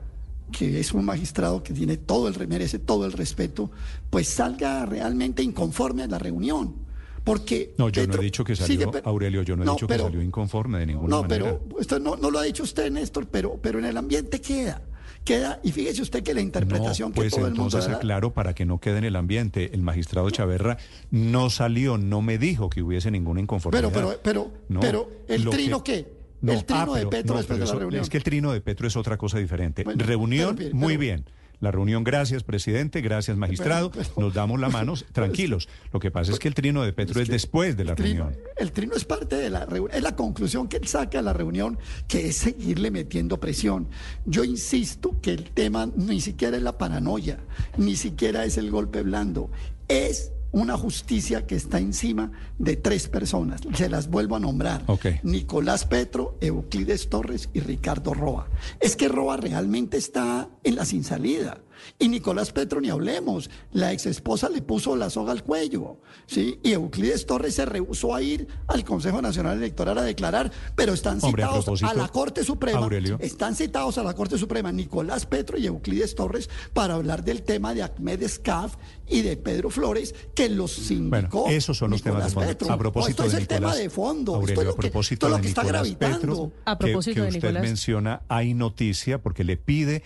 que 0.52 0.82
es 0.82 0.94
un 0.94 1.06
magistrado 1.06 1.64
que 1.64 1.74
tiene 1.74 1.96
todo 1.96 2.28
el, 2.28 2.48
merece 2.50 2.78
todo 2.78 3.06
el 3.06 3.14
respeto, 3.14 3.72
pues 4.10 4.28
salga 4.28 4.86
realmente 4.86 5.44
inconforme 5.44 6.04
a 6.04 6.08
la 6.08 6.20
reunión. 6.20 6.85
Porque 7.26 7.74
No, 7.78 7.90
yo 7.90 8.08
no 8.08 8.14
he 8.16 8.24
dicho 8.24 8.44
que 8.46 8.56
salió, 8.56 8.92
Aurelio, 9.04 9.42
yo 9.42 9.58
no 9.58 9.64
he 9.64 9.66
No, 9.66 9.74
dicho 9.74 9.88
pero- 9.88 10.06
que 10.06 10.10
salió 10.12 10.22
inconforme 10.22 10.80
de 10.80 10.86
ninguna 10.86 11.10
no, 11.10 11.22
manera. 11.24 11.60
pero 11.60 11.80
esto 11.82 12.00
no, 12.00 12.16
no 12.16 12.32
lo 12.32 12.40
ha 12.40 12.44
dicho 12.44 12.64
usted, 12.64 12.90
Néstor, 12.92 13.26
pero, 13.28 13.60
pero 13.62 13.80
en 13.80 13.86
el 13.86 13.98
ambiente 13.98 14.40
queda. 14.40 14.82
Queda, 15.24 15.60
y 15.64 15.72
fíjese 15.72 16.04
usted 16.04 16.22
que 16.22 16.36
la 16.36 16.42
interpretación 16.42 17.10
No, 17.10 17.16
pues 17.16 17.34
que 17.34 17.38
todo 17.40 17.48
el 17.48 17.56
mundo 17.56 17.78
entonces 17.80 17.92
aclaro 17.96 18.32
para 18.36 18.54
que 18.54 18.64
no 18.66 18.80
quede 18.80 19.00
en 19.00 19.06
el 19.06 19.16
ambiente. 19.16 19.72
El 19.74 19.82
magistrado 19.82 20.30
Chaverra 20.30 20.78
no 21.10 21.50
salió, 21.50 21.98
no 21.98 22.22
me 22.22 22.38
dijo 22.38 22.70
que 22.70 22.84
hubiese 22.84 23.10
ninguna 23.10 23.42
inconformidad. 23.42 23.90
Pero, 23.92 24.08
pero, 24.10 24.20
pero, 24.22 24.52
No, 24.70 24.80
pero, 24.82 25.10
¿el 25.28 25.50
trino 25.50 25.84
que- 25.84 26.04
qué? 26.06 26.14
No, 26.42 26.52
el 26.54 26.64
trino 26.64 26.94
ah, 26.94 27.00
de 27.00 27.08
Petro 27.08 27.34
no, 27.34 27.38
después 27.40 27.58
de 27.58 27.66
la 27.66 27.72
eso- 27.72 27.80
reunión. 27.80 28.04
Es 28.04 28.10
que 28.12 28.18
el 28.18 28.24
trino 28.24 28.54
de 28.54 28.62
Petro 28.62 28.88
es 28.88 28.96
otra 28.96 29.18
cosa 29.18 29.40
diferente. 29.40 29.84
Bueno, 29.84 30.06
reunión, 30.06 30.60
muy 30.74 30.96
bien. 30.96 31.26
La 31.60 31.72
reunión, 31.72 32.04
gracias, 32.04 32.44
presidente, 32.44 33.02
gracias, 33.02 33.38
magistrado. 33.38 33.92
Nos 34.18 34.34
damos 34.34 34.60
la 34.60 34.70
mano, 34.70 34.94
tranquilos. 35.14 35.68
Lo 35.94 36.00
que 36.00 36.12
pasa 36.12 36.32
es 36.32 36.40
que 36.40 36.48
el 36.48 36.54
trino 36.54 36.84
de 36.84 36.94
Petro 36.94 37.22
es 37.22 37.28
después 37.28 37.76
de 37.78 37.86
la 37.86 37.96
trino- 37.96 38.26
reunión. 38.26 38.44
El 38.58 38.72
trino 38.72 38.94
es 38.96 39.06
parte 39.06 39.36
de 39.36 39.50
la 39.50 39.66
reunión, 39.66 39.96
es 39.98 40.04
la 40.04 40.16
conclusión 40.16 40.68
que 40.68 40.78
él 40.78 40.88
saca 40.88 41.18
de 41.20 41.24
la 41.24 41.34
reunión, 41.34 41.78
que 42.08 42.28
es 42.28 42.38
seguirle 42.38 42.92
metiendo 42.92 43.40
presión. 43.40 43.88
Yo 44.26 44.44
insisto 44.44 45.20
que 45.22 45.32
el 45.32 45.46
tema 45.52 45.90
ni 45.96 46.22
siquiera 46.22 46.58
es 46.58 46.64
la 46.64 46.78
paranoia, 46.78 47.40
ni 47.78 47.96
siquiera 47.96 48.46
es 48.46 48.58
el 48.58 48.72
golpe 48.72 49.02
blando, 49.02 49.50
es 49.88 50.32
una 50.56 50.78
justicia 50.78 51.46
que 51.46 51.56
está 51.56 51.80
encima 51.80 52.32
de 52.58 52.78
tres 52.78 53.10
personas. 53.10 53.60
Se 53.74 53.90
las 53.90 54.10
vuelvo 54.10 54.38
a 54.38 54.40
nombrar. 54.40 54.84
Ok. 54.88 55.08
Nicolás 55.24 55.86
Petro, 55.86 56.38
Euclides 56.40 57.10
Torres 57.10 57.50
y 57.54 57.60
Ricardo 57.60 58.14
Roa. 58.14 58.48
Es 58.80 58.96
que 58.96 59.10
Roa 59.10 59.36
realmente 59.36 59.98
está 59.98 60.48
en 60.64 60.78
la 60.78 60.86
sin 60.86 61.04
salida. 61.04 61.60
Y 62.00 62.08
Nicolás 62.10 62.52
Petro 62.52 62.82
ni 62.82 62.90
hablemos. 62.90 63.50
La 63.72 63.92
ex 63.94 64.06
esposa 64.06 64.50
le 64.50 64.62
puso 64.62 64.96
la 64.96 65.10
soga 65.10 65.32
al 65.32 65.44
cuello. 65.44 65.98
¿sí? 66.28 66.60
Y 66.64 66.72
Euclides 66.74 67.26
Torres 67.26 67.56
se 67.56 67.66
rehusó 67.66 68.16
a 68.16 68.22
ir 68.22 68.48
al 68.68 68.84
Consejo 68.84 69.22
Nacional 69.22 69.58
Electoral 69.58 69.98
a 69.98 70.04
declarar, 70.04 70.52
pero 70.76 70.94
están 70.94 71.20
Hombre, 71.22 71.44
a 71.44 71.48
citados 71.48 71.84
a, 71.84 71.94
la 71.94 72.08
Corte 72.08 72.44
Suprema. 72.44 72.80
Aurelio. 72.80 73.18
Están 73.20 73.56
citados 73.56 73.98
a 73.98 74.04
la 74.04 74.14
Corte 74.14 74.38
Suprema 74.38 74.72
Nicolás 74.72 75.26
Petro 75.26 75.58
y 75.58 75.66
Euclides 75.68 76.16
Torres 76.16 76.50
para 76.74 76.96
hablar 76.96 77.24
del 77.24 77.44
tema 77.44 77.74
de 77.74 77.84
Ahmed 77.84 78.24
Escaf 78.24 78.76
y 79.08 79.22
de 79.22 79.38
Pedro 79.38 79.70
Flores, 79.70 80.16
que 80.34 80.50
los 80.50 80.72
sindicó. 80.72 81.42
Bueno, 81.44 81.56
esos 81.58 81.78
son 81.78 81.92
los 81.92 82.02
temas 82.02 82.26
de 82.26 82.30
fondo. 82.32 82.48
Petro. 82.48 82.72
A 82.72 82.78
propósito 82.78 83.10
esto 83.10 83.24
de 83.24 83.28
es 83.30 83.34
el 83.36 83.48
tema 83.48 83.76
de 83.76 83.90
fondo. 83.90 84.36
Aurelio, 84.36 84.54
esto 84.54 84.62
es 84.62 84.68
a 84.68 84.70
lo 84.70 84.76
que, 84.76 84.82
propósito 84.90 85.14
esto 85.14 85.28
es 85.28 85.32
lo 85.32 85.36
de 85.38 85.42
que 85.44 85.48
está 85.50 85.62
Nicolás 85.64 85.82
gravitando. 85.82 86.18
Petro, 86.50 86.52
A 86.66 86.78
que- 86.78 86.86
propósito 86.86 87.16
que, 87.16 87.22
de 87.22 87.28
usted 87.28 87.40
Nicolás. 87.42 87.64
menciona, 87.64 88.22
hay 88.28 88.54
noticia 88.54 89.22
porque 89.22 89.44
le 89.44 89.58
pide 89.58 90.04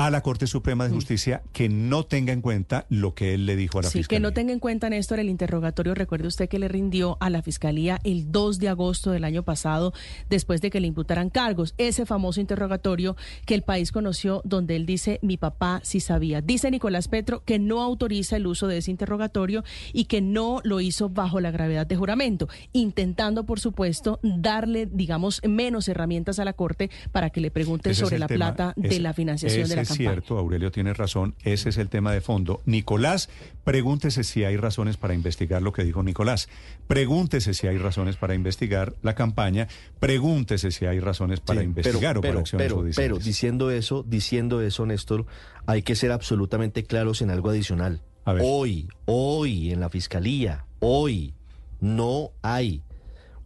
a 0.00 0.10
la 0.10 0.22
Corte 0.22 0.46
Suprema 0.46 0.84
Mm. 0.84 0.88
de 0.88 0.94
Justicia 0.94 1.42
que 1.52 1.68
no 1.68 2.04
tenga 2.04 2.32
en 2.32 2.40
cuenta 2.40 2.86
lo 2.88 3.14
que 3.14 3.34
él 3.34 3.44
le 3.44 3.54
dijo 3.54 3.78
a 3.78 3.82
la 3.82 3.88
Sí, 3.90 3.98
Fiscalía. 3.98 4.16
que 4.18 4.22
no 4.22 4.32
tenga 4.32 4.52
en 4.54 4.58
cuenta, 4.58 4.88
Néstor, 4.88 5.20
el 5.20 5.28
interrogatorio. 5.28 5.94
Recuerde 5.94 6.26
usted 6.26 6.48
que 6.48 6.58
le 6.58 6.68
rindió 6.68 7.18
a 7.20 7.28
la 7.28 7.42
Fiscalía 7.42 8.00
el 8.02 8.32
2 8.32 8.58
de 8.58 8.70
agosto 8.70 9.10
del 9.10 9.24
año 9.24 9.42
pasado, 9.42 9.92
después 10.30 10.62
de 10.62 10.70
que 10.70 10.80
le 10.80 10.86
imputaran 10.86 11.28
cargos. 11.28 11.74
Ese 11.76 12.06
famoso 12.06 12.40
interrogatorio 12.40 13.14
que 13.44 13.54
el 13.54 13.60
país 13.62 13.92
conoció, 13.92 14.40
donde 14.44 14.74
él 14.76 14.86
dice, 14.86 15.18
mi 15.22 15.36
papá 15.36 15.80
sí 15.84 16.00
sabía. 16.00 16.40
Dice 16.40 16.70
Nicolás 16.70 17.08
Petro 17.08 17.42
que 17.44 17.58
no 17.58 17.82
autoriza 17.82 18.36
el 18.36 18.46
uso 18.46 18.68
de 18.68 18.78
ese 18.78 18.90
interrogatorio 18.90 19.64
y 19.92 20.04
que 20.06 20.22
no 20.22 20.60
lo 20.64 20.80
hizo 20.80 21.10
bajo 21.10 21.40
la 21.40 21.50
gravedad 21.50 21.86
de 21.86 21.96
juramento, 21.96 22.48
intentando, 22.72 23.44
por 23.44 23.60
supuesto, 23.60 24.18
darle, 24.22 24.86
digamos, 24.86 25.42
menos 25.46 25.88
herramientas 25.88 26.38
a 26.38 26.44
la 26.46 26.54
Corte 26.54 26.90
para 27.12 27.28
que 27.30 27.42
le 27.42 27.50
pregunte 27.50 27.90
Ese 27.90 28.00
sobre 28.04 28.18
la 28.18 28.26
tema, 28.28 28.54
plata 28.54 28.72
de 28.76 28.98
la 29.00 29.12
financiación 29.12 29.68
de 29.68 29.76
la 29.76 29.89
campaña. 29.90 30.10
Es 30.10 30.14
cierto, 30.14 30.38
Aurelio 30.38 30.70
tiene 30.70 30.94
razón, 30.94 31.34
ese 31.42 31.68
es 31.68 31.76
el 31.78 31.88
tema 31.88 32.12
de 32.12 32.20
fondo. 32.20 32.60
Nicolás, 32.64 33.28
pregúntese 33.64 34.24
si 34.24 34.44
hay 34.44 34.56
razones 34.56 34.96
para 34.96 35.14
investigar 35.14 35.62
lo 35.62 35.72
que 35.72 35.84
dijo 35.84 36.02
Nicolás. 36.02 36.48
Pregúntese 36.86 37.54
si 37.54 37.66
hay 37.66 37.78
razones 37.78 38.16
para 38.16 38.34
investigar 38.34 38.94
la 39.02 39.14
campaña. 39.14 39.68
Pregúntese 39.98 40.70
si 40.70 40.86
hay 40.86 41.00
razones 41.00 41.40
para 41.40 41.60
Sí, 41.60 41.66
investigar 41.66 42.18
o 42.18 42.20
para 42.20 42.32
pero, 42.32 42.40
acciones 42.40 42.66
pero, 42.66 42.76
judiciales. 42.78 43.12
pero 43.12 43.24
diciendo 43.24 43.70
eso, 43.70 44.04
diciendo 44.06 44.60
eso, 44.62 44.86
Néstor, 44.86 45.26
hay 45.66 45.82
que 45.82 45.94
ser 45.94 46.12
absolutamente 46.12 46.84
claros 46.84 47.22
en 47.22 47.30
algo 47.30 47.50
adicional. 47.50 48.00
Hoy, 48.24 48.88
hoy 49.06 49.72
en 49.72 49.80
la 49.80 49.88
fiscalía, 49.88 50.64
hoy 50.78 51.34
no 51.80 52.30
hay 52.42 52.82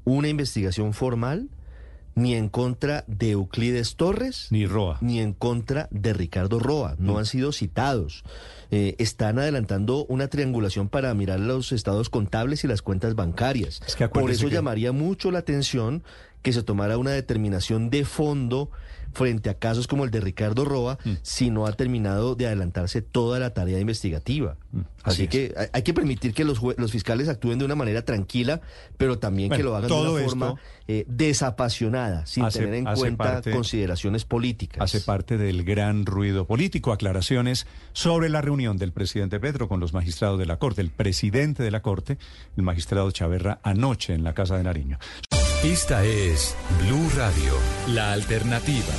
una 0.05 0.29
investigación 0.29 0.93
formal 0.93 1.49
ni 2.15 2.35
en 2.35 2.49
contra 2.49 3.05
de 3.07 3.33
Euclides 3.33 3.97
Torres, 3.97 4.47
ni 4.51 4.67
Roa, 4.67 4.99
ni 5.01 5.21
en 5.21 5.33
contra 5.33 5.89
de 5.91 6.13
Ricardo 6.13 6.59
Roa. 6.59 6.95
No 6.99 7.19
han 7.19 7.27
sido 7.27 7.53
citados. 7.53 8.23
Eh, 8.71 8.95
están 8.99 9.39
adelantando 9.39 10.05
una 10.07 10.29
triangulación 10.29 10.89
para 10.89 11.13
mirar 11.15 11.41
los 11.41 11.73
estados 11.73 12.11
contables 12.11 12.65
y 12.65 12.69
las 12.69 12.83
cuentas 12.83 13.15
bancarias. 13.15 13.81
Por 13.97 14.03
acuérdese 14.05 14.41
eso 14.43 14.49
que- 14.49 14.55
llamaría 14.55 14.93
mucho 14.93 15.31
la 15.31 15.41
atención 15.41 16.03
que 16.43 16.53
se 16.53 16.63
tomara 16.63 16.99
una 16.99 17.11
determinación 17.13 17.89
de 17.91 18.05
fondo 18.05 18.71
frente 19.15 19.49
a 19.51 19.55
casos 19.55 19.87
como 19.87 20.05
el 20.05 20.11
de 20.11 20.21
Ricardo 20.21 20.65
Roa 20.65 20.99
Mm. 21.05 21.13
si 21.23 21.51
no 21.51 21.67
ha 21.67 21.73
terminado 21.73 22.35
de 22.35 22.47
adelantarse 22.47 23.01
toda 23.03 23.39
la 23.39 23.55
tarea 23.55 23.79
investigativa. 23.81 24.57
Mm, 24.73 24.81
así 25.05 25.29
que 25.29 25.55
hay, 25.73 25.83
que 25.83 25.95
permitir 25.95 26.35
que 26.35 26.45
los, 26.45 26.61
los 26.77 26.93
fiscales 26.93 27.29
actúen 27.29 27.59
de 27.59 27.65
una 27.65 27.75
manera 27.75 28.03
tranquila, 28.05 28.61
pero 28.97 29.19
también 29.19 29.51
que 29.51 29.63
lo 29.63 29.75
hagan 29.77 29.89
de 29.89 29.95
una 29.95 30.25
forma 30.29 30.55
eh, 30.89 31.05
desapasionada, 31.09 32.27
sin 32.27 32.45
hace- 32.45 32.59
tener 32.61 32.75
en 32.75 32.85
cuenta 32.85 33.25
parte- 33.25 33.51
consideraciones 33.53 34.25
políticas. 34.25 34.83
Hace 34.83 35.01
parte 35.01 35.39
del 35.39 35.65
gran 35.65 36.05
ruido 36.07 36.47
político. 36.47 36.93
Aclaraciones 36.93 37.67
sobre 37.93 38.29
la 38.29 38.41
reunión 38.43 38.77
del 38.77 38.93
presidente 38.93 39.41
Petro 39.41 39.69
con 39.69 39.81
los 39.81 39.93
magistrados 39.93 40.39
de 40.39 40.47
la 40.47 40.59
Corte. 40.59 40.81
El 40.81 40.91
presidente 40.91 41.63
de 41.63 41.71
la 41.71 41.81
Corte, 41.83 42.19
el 42.57 42.63
magistrado 42.63 43.11
Chaverra, 43.11 43.61
anoche 43.63 44.15
en 44.15 44.25
la 44.25 44.35
Casa 44.35 44.57
de 44.57 44.65
Nariño. 44.65 44.99
Esta 45.65 46.05
es 46.05 46.55
Blue 46.83 47.09
Radio, 47.17 47.55
la 47.89 48.13
alternativa. 48.13 48.93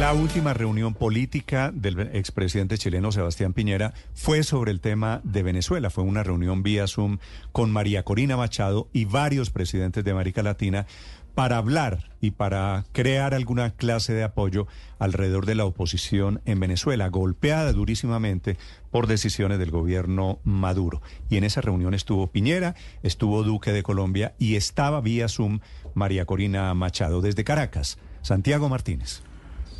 La 0.00 0.14
última 0.14 0.54
reunión 0.54 0.94
política 0.94 1.70
del 1.70 2.00
expresidente 2.16 2.78
chileno 2.78 3.12
Sebastián 3.12 3.52
Piñera 3.52 3.92
fue 4.14 4.42
sobre 4.42 4.72
el 4.72 4.80
tema 4.80 5.20
de 5.22 5.42
Venezuela. 5.42 5.90
Fue 5.90 6.02
una 6.02 6.22
reunión 6.22 6.62
vía 6.62 6.86
Zoom 6.86 7.18
con 7.52 7.70
María 7.70 8.04
Corina 8.04 8.38
Machado 8.38 8.88
y 8.94 9.04
varios 9.04 9.50
presidentes 9.50 10.02
de 10.02 10.12
América 10.12 10.42
Latina 10.42 10.86
para 11.34 11.56
hablar 11.56 12.10
y 12.20 12.30
para 12.30 12.84
crear 12.92 13.34
alguna 13.34 13.70
clase 13.70 14.12
de 14.12 14.22
apoyo 14.22 14.66
alrededor 14.98 15.46
de 15.46 15.54
la 15.54 15.64
oposición 15.64 16.40
en 16.44 16.60
Venezuela, 16.60 17.08
golpeada 17.08 17.72
durísimamente 17.72 18.56
por 18.90 19.06
decisiones 19.06 19.58
del 19.58 19.70
gobierno 19.70 20.38
Maduro. 20.44 21.02
Y 21.28 21.36
en 21.36 21.44
esa 21.44 21.60
reunión 21.60 21.92
estuvo 21.92 22.28
Piñera, 22.28 22.74
estuvo 23.02 23.42
Duque 23.42 23.72
de 23.72 23.82
Colombia 23.82 24.34
y 24.38 24.56
estaba 24.56 25.00
vía 25.00 25.28
Zoom 25.28 25.60
María 25.94 26.24
Corina 26.24 26.72
Machado 26.74 27.20
desde 27.20 27.44
Caracas. 27.44 27.98
Santiago 28.22 28.68
Martínez. 28.68 29.20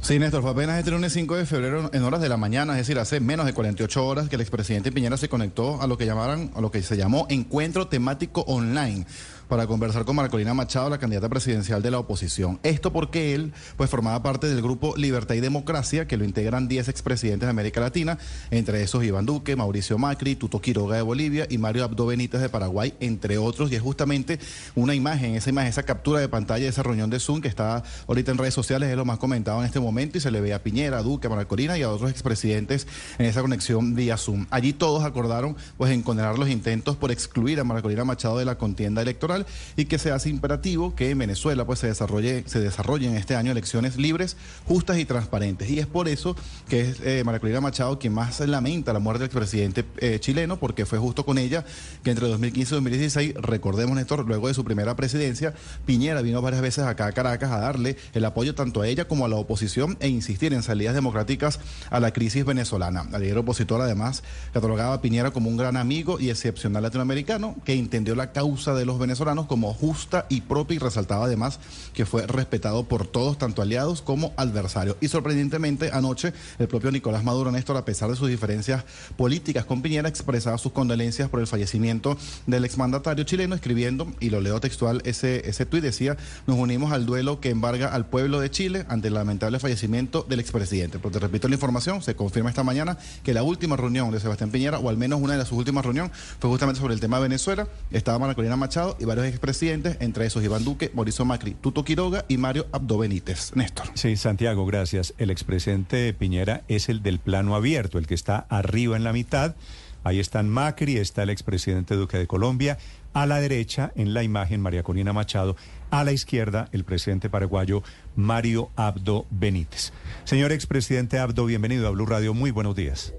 Sí, 0.05 0.18
Néstor, 0.18 0.42
fue 0.42 0.50
apenas 0.50 0.78
este 0.78 0.91
lunes 0.91 1.15
5 1.15 1.34
de 1.34 1.47
febrero 1.47 1.89
en 1.94 2.02
horas 2.02 2.20
de 2.20 2.28
la 2.28 2.36
mañana, 2.36 2.74
es 2.74 2.81
decir, 2.81 2.99
hace 2.99 3.20
menos 3.20 3.47
de 3.47 3.55
48 3.55 4.07
horas 4.07 4.28
que 4.28 4.34
el 4.34 4.42
expresidente 4.42 4.92
Piñera 4.92 5.16
se 5.16 5.31
conectó 5.31 5.81
a 5.81 5.86
lo 5.86 5.97
que 5.97 6.05
llamaran, 6.05 6.50
a 6.55 6.60
lo 6.60 6.70
que 6.70 6.83
se 6.83 6.99
llamó 6.99 7.26
encuentro 7.31 7.89
temático 7.89 8.42
online 8.42 9.07
para 9.55 9.68
conversar 9.68 10.05
con 10.05 10.16
Marcolina 10.16 10.52
Machado, 10.52 10.91
la 10.91 10.99
candidata 10.99 11.28
presidencial 11.28 11.81
de 11.81 11.89
la 11.92 12.00
oposición. 12.00 12.58
Esto 12.65 12.92
porque 12.92 13.36
él 13.36 13.52
pues 13.76 13.89
formaba 13.89 14.20
parte 14.20 14.49
del 14.49 14.60
grupo 14.60 14.97
Libertad 14.97 15.36
y 15.36 15.41
Democracia, 15.41 16.08
que 16.08 16.16
lo 16.16 16.24
integran 16.24 16.66
10 16.66 16.89
expresidentes 16.89 17.47
de 17.47 17.50
América 17.50 17.81
Latina, 17.81 18.18
entre 18.50 18.83
esos 18.83 19.05
Iván 19.05 19.26
Duque, 19.26 19.55
Mauricio 19.55 19.97
Macri, 19.97 20.34
Tuto 20.34 20.60
Quiroga 20.60 20.97
de 20.97 21.02
Bolivia 21.02 21.47
y 21.49 21.58
Mario 21.58 21.84
Abdo 21.84 22.07
Benítez 22.07 22.41
de 22.41 22.49
Paraguay, 22.49 22.94
entre 22.99 23.39
otros. 23.39 23.70
Y 23.70 23.76
es 23.76 23.81
justamente 23.81 24.41
una 24.74 24.92
imagen, 24.92 25.36
esa 25.36 25.50
imagen, 25.50 25.68
esa 25.68 25.84
captura 25.84 26.18
de 26.18 26.28
pantalla 26.28 26.65
de 26.65 26.70
esa 26.70 26.83
reunión 26.83 27.08
de 27.08 27.20
Zoom 27.20 27.41
que 27.41 27.47
está 27.47 27.84
ahorita 28.08 28.33
en 28.33 28.39
redes 28.39 28.55
sociales, 28.55 28.89
es 28.89 28.97
lo 28.97 29.05
más 29.05 29.18
comentado 29.18 29.60
en 29.60 29.66
este 29.66 29.78
momento 29.78 30.18
y 30.18 30.20
se 30.20 30.33
le 30.33 30.41
ve 30.41 30.52
a 30.52 30.65
Piñera, 30.65 30.99
a 30.99 31.02
Duque, 31.05 31.28
a 31.28 31.31
Marcolina 31.31 31.78
y 31.78 31.83
a 31.83 31.92
otros 31.92 32.10
expresidentes 32.10 32.89
en 33.18 33.26
esa 33.26 33.41
conexión 33.41 33.94
vía 33.94 34.16
Zoom. 34.16 34.47
Allí 34.50 34.73
todos 34.73 35.05
acordaron 35.05 35.57
pues 35.76 35.92
en 35.92 36.02
condenar 36.02 36.41
los 36.41 36.49
intentos 36.49 36.97
por 36.97 37.12
excluir 37.12 37.60
a 37.60 37.65
Marcolina 37.65 38.05
Machado 38.05 38.36
de 38.36 38.47
la 38.47 38.58
contienda 38.58 39.00
electoral 39.00 39.43
y 39.76 39.86
que 39.86 39.98
se 39.98 40.10
hace 40.10 40.28
imperativo 40.28 40.94
que 40.94 41.10
en 41.10 41.18
Venezuela 41.18 41.64
pues 41.64 41.78
se 41.81 41.86
desarrolle 41.86 42.44
se 42.47 42.60
desarrollen 42.60 43.16
este 43.16 43.36
año 43.36 43.52
elecciones 43.52 43.97
libres, 43.97 44.36
justas 44.66 44.98
y 44.98 45.05
transparentes. 45.05 45.68
Y 45.70 45.78
es 45.78 45.86
por 45.86 46.08
eso 46.08 46.36
que 46.68 46.82
es 46.82 47.00
eh, 47.00 47.23
Marcolina 47.24 47.60
Machado 47.60 47.98
quien 47.98 48.12
más 48.12 48.40
lamenta 48.40 48.92
la 48.92 48.98
muerte 48.98 49.20
del 49.20 49.26
expresidente 49.26 49.84
eh, 49.98 50.18
chileno 50.20 50.58
porque 50.58 50.86
fue 50.86 50.98
justo 50.98 51.24
con 51.24 51.39
ella 51.39 51.64
que 52.02 52.10
entre 52.10 52.28
2015 52.28 52.74
y 52.74 52.76
2016, 52.76 53.34
recordemos 53.34 53.97
Néstor, 53.97 54.26
luego 54.26 54.48
de 54.48 54.55
su 54.55 54.64
primera 54.64 54.94
presidencia, 54.97 55.55
Piñera 55.86 56.23
vino 56.23 56.42
varias 56.42 56.62
veces 56.62 56.84
acá 56.84 57.06
a 57.06 57.12
Caracas 57.12 57.50
a 57.50 57.58
darle 57.58 57.97
el 58.12 58.24
apoyo 58.24 58.55
tanto 58.55 58.82
a 58.82 58.89
ella 58.89 59.06
como 59.06 59.24
a 59.24 59.28
la 59.28 59.36
oposición 59.36 59.97
e 60.00 60.08
insistir 60.08 60.55
en 60.55 60.62
salidas 60.62 60.94
democráticas 60.94 61.60
a 61.90 62.00
la 62.00 62.12
crisis 62.12 62.44
venezolana. 62.44 63.06
El 63.12 63.23
líder 63.23 63.39
opositor 63.39 63.81
además 63.81 64.23
catalogaba 64.52 64.94
a 64.94 65.00
Piñera 65.00 65.31
como 65.31 65.48
un 65.48 65.56
gran 65.56 65.76
amigo 65.76 66.20
y 66.20 66.31
excepcional 66.31 66.82
latinoamericano 66.82 67.56
que 67.64 67.74
entendió 67.74 68.14
la 68.14 68.32
causa 68.32 68.74
de 68.74 68.84
los 68.84 68.98
venezolanos 68.98 69.24
como 69.49 69.73
justa 69.73 70.27
y 70.28 70.43
propia 70.43 70.75
y 70.75 70.78
resaltaba 70.78 71.25
además 71.25 71.59
que 71.94 72.05
fue 72.05 72.27
respetado 72.27 72.85
por 72.85 73.07
todos, 73.07 73.39
tanto 73.39 73.62
aliados 73.62 74.03
como 74.03 74.35
adversarios. 74.36 74.97
Y 75.01 75.09
sorprendentemente 75.09 75.91
anoche 75.93 76.35
el 76.59 76.69
propio 76.69 76.91
Nicolás 76.91 77.25
Maduro 77.25 77.51
Néstor, 77.51 77.78
a 77.78 77.86
pesar 77.86 78.11
de 78.11 78.17
sus 78.17 78.28
diferencias 78.28 78.85
políticas 79.17 79.65
con 79.65 79.81
Piñera, 79.81 80.09
expresaba 80.09 80.59
sus 80.59 80.73
condolencias 80.73 81.31
por 81.31 81.41
el 81.41 81.47
fallecimiento 81.47 82.19
del 82.47 82.67
exmandatario 82.67 83.25
chileno, 83.25 83.55
escribiendo, 83.55 84.12
y 84.20 84.28
lo 84.28 84.41
leo 84.41 84.61
textual, 84.61 85.01
ese, 85.05 85.49
ese 85.49 85.65
tuit 85.65 85.83
decía, 85.83 86.19
nos 86.47 86.59
unimos 86.59 86.93
al 86.93 87.07
duelo 87.07 87.41
que 87.41 87.49
embarga 87.49 87.89
al 87.89 88.07
pueblo 88.07 88.41
de 88.41 88.51
Chile 88.51 88.85
ante 88.89 89.09
el 89.09 89.15
lamentable 89.15 89.59
fallecimiento 89.59 90.27
del 90.28 90.41
expresidente. 90.41 90.99
Pero 90.99 91.12
te 91.12 91.19
repito 91.19 91.49
la 91.49 91.55
información, 91.55 92.03
se 92.03 92.15
confirma 92.15 92.51
esta 92.51 92.62
mañana 92.62 92.99
que 93.23 93.33
la 93.33 93.43
última 93.43 93.77
reunión 93.77 94.11
de 94.11 94.20
Sebastián 94.20 94.51
Piñera, 94.51 94.78
o 94.78 94.91
al 94.91 94.99
menos 94.99 95.20
una 95.23 95.36
de 95.36 95.44
sus 95.47 95.57
últimas 95.57 95.83
reuniones, 95.85 96.12
fue 96.39 96.51
justamente 96.51 96.81
sobre 96.81 96.93
el 96.93 97.01
tema 97.01 97.17
de 97.17 97.23
Venezuela. 97.23 97.67
Estaba 97.91 98.19
Maracolina 98.19 98.57
Machado 98.57 98.97
y 99.01 99.05
varios 99.15 99.33
expresidentes, 99.33 99.97
entre 100.01 100.26
esos 100.26 100.43
Iván 100.43 100.65
Duque, 100.65 100.91
Mauricio 100.93 101.25
Macri, 101.25 101.55
Tuto 101.55 101.84
Quiroga 101.84 102.25
y 102.28 102.36
Mario 102.36 102.67
Abdo 102.73 102.99
Benítez. 102.99 103.52
Néstor. 103.55 103.86
Sí, 103.94 104.17
Santiago, 104.17 104.67
gracias. 104.67 105.15
El 105.18 105.31
expresidente 105.31 106.12
Piñera 106.12 106.62
es 106.67 106.89
el 106.89 107.02
del 107.02 107.20
plano 107.20 107.55
abierto, 107.55 107.99
el 107.99 108.09
que 108.09 108.15
está 108.15 108.47
arriba 108.49 108.97
en 108.97 109.05
la 109.05 109.12
mitad. 109.12 109.55
Ahí 110.02 110.18
están 110.18 110.49
Macri, 110.49 110.97
está 110.97 111.23
el 111.23 111.31
expresidente 111.31 111.94
Duque 111.94 112.18
de 112.18 112.26
Colombia. 112.26 112.76
A 113.12 113.26
la 113.26 113.39
derecha, 113.39 113.93
en 113.94 114.15
la 114.15 114.25
imagen, 114.25 114.60
María 114.60 114.83
Corina 114.83 115.12
Machado. 115.12 115.55
A 115.91 116.02
la 116.02 116.10
izquierda, 116.10 116.68
el 116.73 116.83
presidente 116.83 117.31
paraguayo 117.31 117.84
Mario 118.17 118.70
Abdo 118.75 119.26
Benítez. 119.31 119.93
Señor 120.25 120.51
expresidente 120.51 121.20
Abdo, 121.20 121.47
bienvenido 121.47 121.86
a 121.86 121.91
Blue 121.91 122.07
Radio. 122.07 122.34
Muy 122.34 122.51
buenos 122.51 122.75
días. 122.75 123.15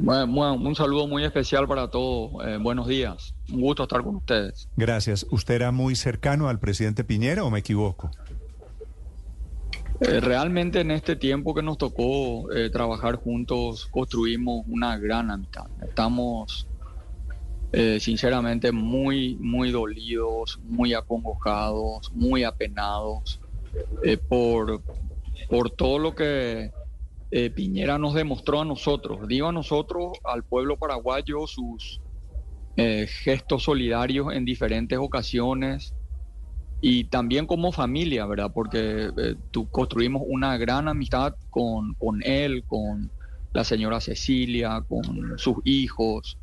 Bueno, 0.00 0.54
un 0.54 0.76
saludo 0.76 1.08
muy 1.08 1.24
especial 1.24 1.66
para 1.66 1.88
todos. 1.90 2.46
Eh, 2.46 2.56
buenos 2.60 2.86
días. 2.86 3.34
Un 3.52 3.60
gusto 3.60 3.82
estar 3.82 4.00
con 4.04 4.14
ustedes. 4.14 4.68
Gracias. 4.76 5.26
¿Usted 5.30 5.54
era 5.54 5.72
muy 5.72 5.96
cercano 5.96 6.48
al 6.48 6.60
presidente 6.60 7.02
Piñera 7.02 7.42
o 7.42 7.50
me 7.50 7.58
equivoco? 7.58 8.08
Eh, 10.00 10.20
realmente 10.20 10.80
en 10.80 10.92
este 10.92 11.16
tiempo 11.16 11.52
que 11.52 11.62
nos 11.62 11.78
tocó 11.78 12.52
eh, 12.52 12.70
trabajar 12.70 13.16
juntos 13.16 13.88
construimos 13.90 14.64
una 14.68 14.96
gran 14.98 15.32
amistad. 15.32 15.66
Estamos 15.82 16.68
sinceramente 18.00 18.72
muy, 18.72 19.36
muy 19.40 19.70
dolidos, 19.70 20.58
muy 20.64 20.94
acongojados, 20.94 22.10
muy 22.14 22.42
apenados 22.42 23.40
por, 24.26 24.80
por 25.50 25.68
todo 25.68 25.98
lo 25.98 26.14
que 26.14 26.72
eh, 27.30 27.50
Piñera 27.50 27.98
nos 27.98 28.14
demostró 28.14 28.62
a 28.62 28.64
nosotros, 28.64 29.28
digo 29.28 29.48
a 29.48 29.52
nosotros, 29.52 30.18
al 30.24 30.44
pueblo 30.44 30.78
paraguayo, 30.78 31.46
sus 31.46 32.00
eh, 32.76 33.06
gestos 33.06 33.64
solidarios 33.64 34.32
en 34.32 34.46
diferentes 34.46 34.98
ocasiones 34.98 35.94
y 36.80 37.04
también 37.04 37.46
como 37.46 37.70
familia, 37.70 38.24
¿verdad? 38.24 38.50
Porque 38.54 39.10
eh, 39.14 39.34
construimos 39.70 40.22
una 40.24 40.56
gran 40.56 40.88
amistad 40.88 41.34
con, 41.50 41.94
con, 41.94 42.22
él, 42.24 42.64
con 42.66 43.10
la 43.52 43.64
señora 43.64 44.00
Cecilia, 44.00 44.82
con 44.88 45.38
sus 45.38 45.56
hijos. 45.64 46.38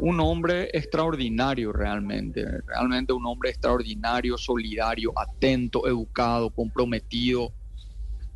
un 0.00 0.20
hombre 0.20 0.68
extraordinario 0.74 1.72
realmente, 1.72 2.44
realmente 2.66 3.12
un 3.12 3.26
hombre 3.26 3.50
extraordinario, 3.50 4.36
solidario, 4.36 5.12
atento, 5.16 5.88
educado, 5.88 6.50
comprometido 6.50 7.52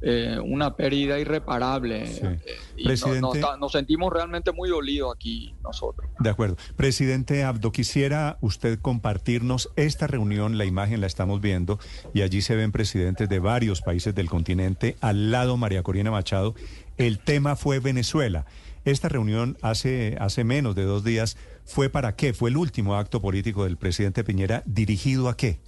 eh, 0.02 0.38
una 0.42 0.74
pérdida 0.74 1.18
irreparable. 1.20 2.04
Eh, 2.04 2.40
y 2.76 2.84
nos 2.86 3.72
sentimos 3.72 4.12
realmente 4.12 4.50
muy 4.50 4.68
dolidos 4.68 5.14
aquí 5.14 5.54
nosotros. 5.62 6.10
De 6.18 6.28
acuerdo. 6.28 6.56
Presidente 6.76 7.44
Abdo, 7.44 7.70
quisiera 7.70 8.36
usted 8.40 8.80
compartirnos 8.80 9.70
esta 9.76 10.06
reunión, 10.08 10.58
la 10.58 10.64
imagen 10.64 11.00
la 11.00 11.06
estamos 11.06 11.40
viendo, 11.40 11.78
y 12.12 12.22
allí 12.22 12.42
se 12.42 12.56
ven 12.56 12.72
presidentes 12.72 13.28
de 13.28 13.38
varios 13.38 13.80
países 13.80 14.14
del 14.14 14.28
continente, 14.28 14.96
al 15.00 15.30
lado 15.30 15.56
María 15.56 15.82
Corina 15.82 16.10
Machado. 16.10 16.54
El 16.96 17.18
tema 17.18 17.54
fue 17.54 17.78
Venezuela. 17.78 18.44
Esta 18.84 19.08
reunión 19.08 19.56
hace, 19.62 20.16
hace 20.18 20.42
menos 20.42 20.74
de 20.74 20.82
dos 20.82 21.04
días 21.04 21.36
fue 21.64 21.88
para 21.88 22.16
qué? 22.16 22.34
Fue 22.34 22.50
el 22.50 22.56
último 22.56 22.96
acto 22.96 23.22
político 23.22 23.64
del 23.64 23.76
presidente 23.76 24.24
Piñera 24.24 24.64
dirigido 24.66 25.28
a 25.28 25.36
qué? 25.36 25.60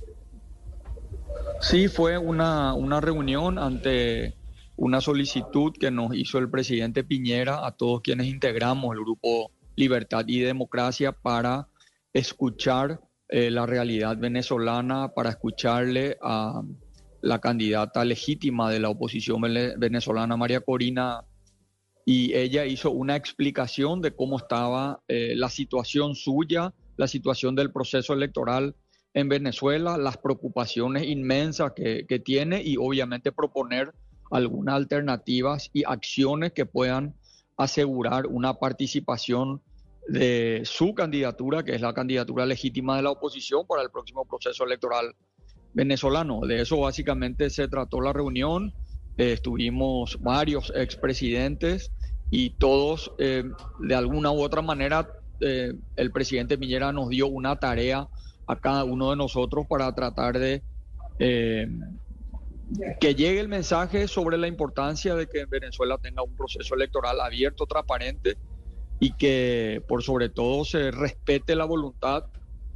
Sí, 1.61 1.89
fue 1.89 2.19
una, 2.19 2.75
una 2.75 3.01
reunión 3.01 3.59
ante 3.59 4.35
una 4.77 5.01
solicitud 5.01 5.73
que 5.79 5.91
nos 5.91 6.15
hizo 6.15 6.39
el 6.39 6.51
presidente 6.51 7.05
Piñera 7.05 7.67
a 7.67 7.73
todos 7.73 8.01
quienes 8.03 8.27
integramos 8.27 8.95
el 8.95 9.01
grupo 9.03 9.51
Libertad 9.77 10.25
y 10.27 10.41
Democracia 10.41 11.13
para 11.13 11.69
escuchar 12.13 13.01
eh, 13.29 13.51
la 13.51 13.67
realidad 13.67 14.17
venezolana, 14.17 15.09
para 15.15 15.31
escucharle 15.31 16.17
a 16.23 16.63
la 17.23 17.41
candidata 17.41 18.05
legítima 18.05 18.71
de 18.71 18.81
la 18.81 18.91
oposición 18.91 19.41
venezolana, 19.41 20.37
María 20.37 20.61
Corina, 20.61 21.25
y 22.05 22.35
ella 22.35 22.67
hizo 22.67 22.91
una 22.91 23.17
explicación 23.17 24.03
de 24.03 24.15
cómo 24.15 24.37
estaba 24.37 25.01
eh, 25.09 25.33
la 25.35 25.49
situación 25.49 26.15
suya, 26.15 26.75
la 26.97 27.09
situación 27.09 27.55
del 27.55 27.73
proceso 27.73 28.13
electoral 28.13 28.77
en 29.15 29.29
Venezuela, 29.29 29.97
las 29.97 30.19
preocupaciones 30.19 31.05
inmensas 31.05 31.73
que, 31.73 32.23
tiene 32.25 32.63
y 32.63 32.77
obviamente 32.77 33.31
proponer 33.31 33.93
algunas 34.31 34.75
alternativas 34.75 35.71
y 35.73 35.85
acciones 35.85 36.53
que 36.53 36.67
puedan 36.67 37.15
asegurar 37.57 38.27
una 38.27 38.55
participación 38.55 39.63
de 40.09 40.63
su 40.65 40.95
candidatura, 40.95 41.63
que 41.63 41.77
es 41.77 41.81
la 41.81 41.95
candidatura 41.95 42.45
legítima 42.45 42.97
de 42.97 43.03
la 43.03 43.11
oposición 43.11 43.67
para 43.67 43.83
el 43.83 43.91
próximo 43.91 44.25
proceso 44.27 44.65
electoral 44.65 45.15
venezolano. 45.73 46.41
De 46.41 46.61
eso 46.61 46.81
básicamente 46.81 47.49
se 47.51 47.69
trató 47.69 48.01
la 48.01 48.13
reunión. 48.13 48.75
Eh, 49.17 49.33
estuvimos 49.33 50.19
varios 50.21 50.73
expresidentes 50.75 51.93
y 52.31 52.51
todos, 52.51 53.13
eh, 53.19 53.45
de 53.79 53.95
alguna 53.95 54.33
u 54.33 54.43
otra 54.43 54.61
manera, 54.61 55.09
eh, 55.41 55.73
el 55.95 56.11
presidente 56.11 56.59
Piñera 56.59 56.93
nos 56.93 57.09
dio 57.09 57.29
una 57.29 57.57
tarea 57.61 58.09
a 58.47 58.57
cada 58.57 58.85
uno 58.85 59.11
de 59.11 59.17
nosotros 59.17 59.67
para 59.69 59.93
tratar 59.95 60.39
de 60.39 60.63
eh, 61.19 61.69
que 63.01 63.15
llegue 63.15 63.41
el 63.41 63.49
mensaje 63.49 64.09
sobre 64.09 64.39
la 64.39 64.49
importancia 64.49 65.15
de 65.15 65.27
que 65.27 65.41
en 65.41 65.51
Venezuela 65.51 65.99
tenga 65.99 66.23
un 66.23 66.35
proceso 66.35 66.75
electoral 66.75 67.21
abierto, 67.21 67.67
transparente 67.67 68.37
y 68.99 69.13
que 69.13 69.83
por 69.87 70.03
sobre 70.03 70.29
todo 70.29 70.65
se 70.65 70.91
respete 70.91 71.55
la 71.55 71.65
voluntad 71.65 72.25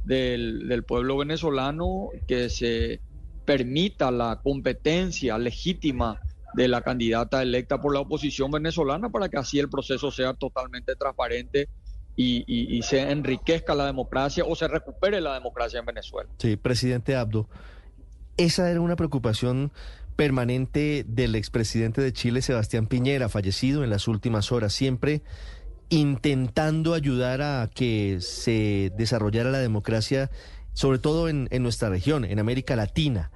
del, 0.05 0.67
del 0.67 0.83
pueblo 0.83 1.17
venezolano, 1.17 2.09
que 2.27 2.49
se 2.49 3.01
permita 3.45 4.11
la 4.11 4.39
competencia 4.43 5.37
legítima 5.37 6.19
de 6.53 6.67
la 6.67 6.81
candidata 6.81 7.41
electa 7.41 7.81
por 7.81 7.93
la 7.93 8.01
oposición 8.01 8.51
venezolana 8.51 9.09
para 9.09 9.29
que 9.29 9.37
así 9.37 9.59
el 9.59 9.69
proceso 9.69 10.11
sea 10.11 10.33
totalmente 10.33 10.95
transparente 10.95 11.69
y, 12.21 12.81
se 12.83 13.11
enriquezca 13.11 13.73
la 13.75 13.85
democracia 13.85 14.43
o 14.45 14.55
se 14.55 14.67
recupere 14.67 15.21
la 15.21 15.33
democracia 15.33 15.79
en 15.79 15.85
Venezuela. 15.85 16.29
Sí, 16.37 16.57
presidente 16.57 17.15
Abdo, 17.15 17.47
esa 18.37 18.69
era 18.69 18.81
una 18.81 18.95
preocupación 18.95 19.71
permanente 20.15 21.05
del 21.07 21.35
expresidente 21.35 22.01
de 22.01 22.11
Chile, 22.11 22.41
Sebastián 22.41 22.87
Piñera, 22.87 23.29
fallecido 23.29 23.85
en 23.85 23.89
las 23.89 24.07
últimas 24.07 24.51
horas. 24.51 24.73
Siempre 24.73 25.21
intentando 25.87 26.93
ayudar 26.93 27.41
a 27.41 27.69
que 27.73 28.17
se 28.19 28.91
desarrollara 28.97 29.49
la 29.49 29.59
democracia, 29.59 30.29
sobre 30.73 30.99
todo 30.99 31.29
en, 31.29 31.47
en 31.51 31.63
nuestra 31.63 31.89
región, 31.89 32.25
en 32.25 32.37
América 32.39 32.75
Latina. 32.75 33.31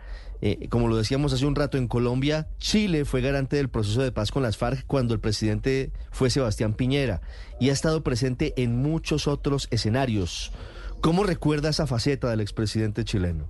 Eh, 0.46 0.68
como 0.68 0.90
lo 0.90 0.98
decíamos 0.98 1.32
hace 1.32 1.46
un 1.46 1.56
rato, 1.56 1.78
en 1.78 1.88
Colombia, 1.88 2.50
Chile 2.58 3.06
fue 3.06 3.22
garante 3.22 3.56
del 3.56 3.70
proceso 3.70 4.02
de 4.02 4.12
paz 4.12 4.30
con 4.30 4.44
las 4.44 4.58
FARC 4.58 4.86
cuando 4.86 5.14
el 5.14 5.22
presidente 5.22 5.94
fue 6.12 6.30
Sebastián 6.30 6.74
Piñera 6.74 7.22
y 7.62 7.70
ha 7.70 7.72
estado 7.72 8.04
presente 8.04 8.54
en 8.58 8.76
muchos 8.76 9.30
otros 9.30 9.70
escenarios. 9.72 10.52
¿Cómo 11.00 11.24
recuerda 11.24 11.70
esa 11.70 11.88
faceta 11.88 12.30
del 12.30 12.42
expresidente 12.42 13.06
chileno? 13.06 13.48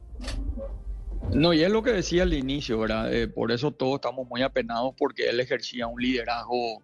No, 1.34 1.52
y 1.52 1.64
es 1.64 1.72
lo 1.72 1.82
que 1.82 1.94
decía 1.94 2.22
al 2.22 2.34
inicio, 2.36 2.78
¿verdad? 2.78 3.12
Eh, 3.12 3.28
por 3.28 3.52
eso 3.52 3.72
todos 3.72 3.96
estamos 3.96 4.30
muy 4.30 4.44
apenados 4.44 4.94
porque 4.96 5.30
él 5.30 5.40
ejercía 5.40 5.88
un 5.88 6.00
liderazgo 6.00 6.84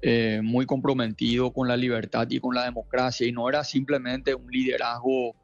eh, 0.00 0.42
muy 0.44 0.64
comprometido 0.64 1.52
con 1.52 1.66
la 1.66 1.76
libertad 1.76 2.28
y 2.30 2.38
con 2.38 2.54
la 2.54 2.66
democracia 2.66 3.26
y 3.26 3.32
no 3.32 3.48
era 3.48 3.64
simplemente 3.64 4.32
un 4.32 4.48
liderazgo, 4.48 5.34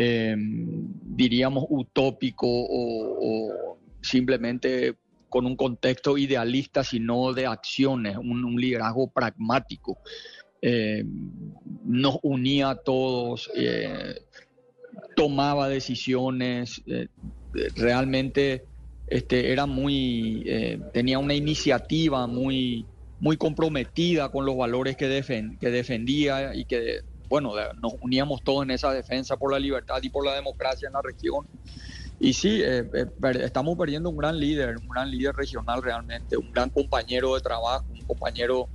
eh, 0.00 0.36
diríamos, 0.38 1.64
utópico 1.68 2.46
o, 2.46 3.78
simplemente 4.00 4.94
con 5.28 5.44
un 5.44 5.56
contexto 5.56 6.16
idealista, 6.16 6.84
sino 6.84 7.32
de 7.32 7.46
acciones, 7.46 8.16
un, 8.16 8.54
liderazgo 8.60 9.10
pragmático. 9.10 9.98
nos 11.84 12.18
unía 12.22 12.70
a 12.70 12.74
todos, 12.76 13.50
tomaba 15.16 15.68
decisiones, 15.68 16.82
realmente 17.74 18.64
este, 19.08 19.52
era 19.52 19.66
muy, 19.66 20.42
eh, 20.46 20.80
tenía 20.92 21.18
una 21.18 21.34
iniciativa 21.34 22.26
muy, 22.26 22.84
muy 23.20 23.36
comprometida 23.36 24.30
con 24.30 24.44
los 24.44 24.56
valores 24.56 24.96
que, 24.96 25.06
que 25.58 25.70
defendía 25.70 26.54
y 26.54 26.64
que, 26.66 27.00
bueno, 27.28 27.52
nos 27.80 27.94
uníamos 28.00 28.42
todos 28.42 28.64
en 28.64 28.70
esa 28.70 28.92
defensa 28.92 29.36
por 29.36 29.52
la 29.52 29.58
libertad 29.58 29.98
y 30.02 30.08
por 30.08 30.24
la 30.24 30.34
democracia 30.34 30.86
en 30.86 30.94
la 30.94 31.02
región. 31.02 31.46
Y 32.20 32.32
sí, 32.32 32.60
eh, 32.62 32.88
eh, 32.92 33.06
estamos 33.40 33.76
perdiendo 33.76 34.10
un 34.10 34.16
gran 34.16 34.38
líder, 34.38 34.76
un 34.78 34.88
gran 34.88 35.10
líder 35.10 35.36
regional 35.36 35.82
realmente, 35.82 36.36
un 36.36 36.50
gran 36.52 36.70
compañero 36.70 37.34
de 37.34 37.40
trabajo, 37.40 37.84
un 37.90 38.02
compañero 38.02 38.68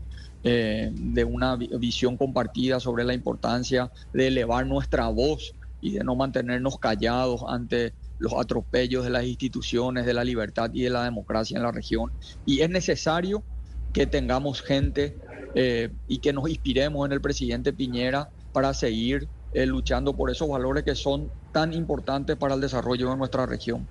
de 0.46 1.24
una 1.24 1.56
visión 1.56 2.18
compartida 2.18 2.82
sobre 2.82 3.06
la 3.06 3.14
importancia 3.14 3.90
de 4.12 4.28
elevar 4.28 4.68
nuestra 4.68 5.08
voz 5.08 5.56
y 5.80 5.92
de 5.92 6.04
no 6.04 6.16
mantenernos 6.16 6.80
callados 6.80 7.46
ante 7.48 7.94
los 8.20 8.34
atropellos 8.34 9.04
de 9.04 9.10
las 9.10 9.26
instituciones, 9.26 10.06
de 10.06 10.14
la 10.14 10.24
libertad 10.24 10.72
y 10.74 10.84
de 10.84 10.90
la 10.90 11.04
democracia 11.04 11.58
en 11.58 11.64
la 11.64 11.72
región. 11.74 12.12
Y 12.46 12.62
es 12.62 12.70
necesario 12.70 13.44
que 13.92 14.08
tengamos 14.08 14.62
gente 14.62 15.18
eh, 15.56 15.90
y 16.08 16.20
que 16.20 16.32
nos 16.32 16.50
inspiremos 16.50 17.06
en 17.06 17.12
el 17.12 17.20
presidente 17.20 17.74
Piñera 17.74 18.30
para 18.54 18.74
seguir 18.74 19.28
eh, 19.54 19.66
luchando 19.66 20.16
por 20.16 20.32
esos 20.32 20.48
valores 20.48 20.84
que 20.84 20.96
son 20.96 21.30
tan 21.52 21.74
importantes 21.74 22.38
para 22.38 22.56
el 22.56 22.62
desarrollo 22.62 23.10
de 23.10 23.18
nuestra 23.18 23.46
región. 23.46 23.88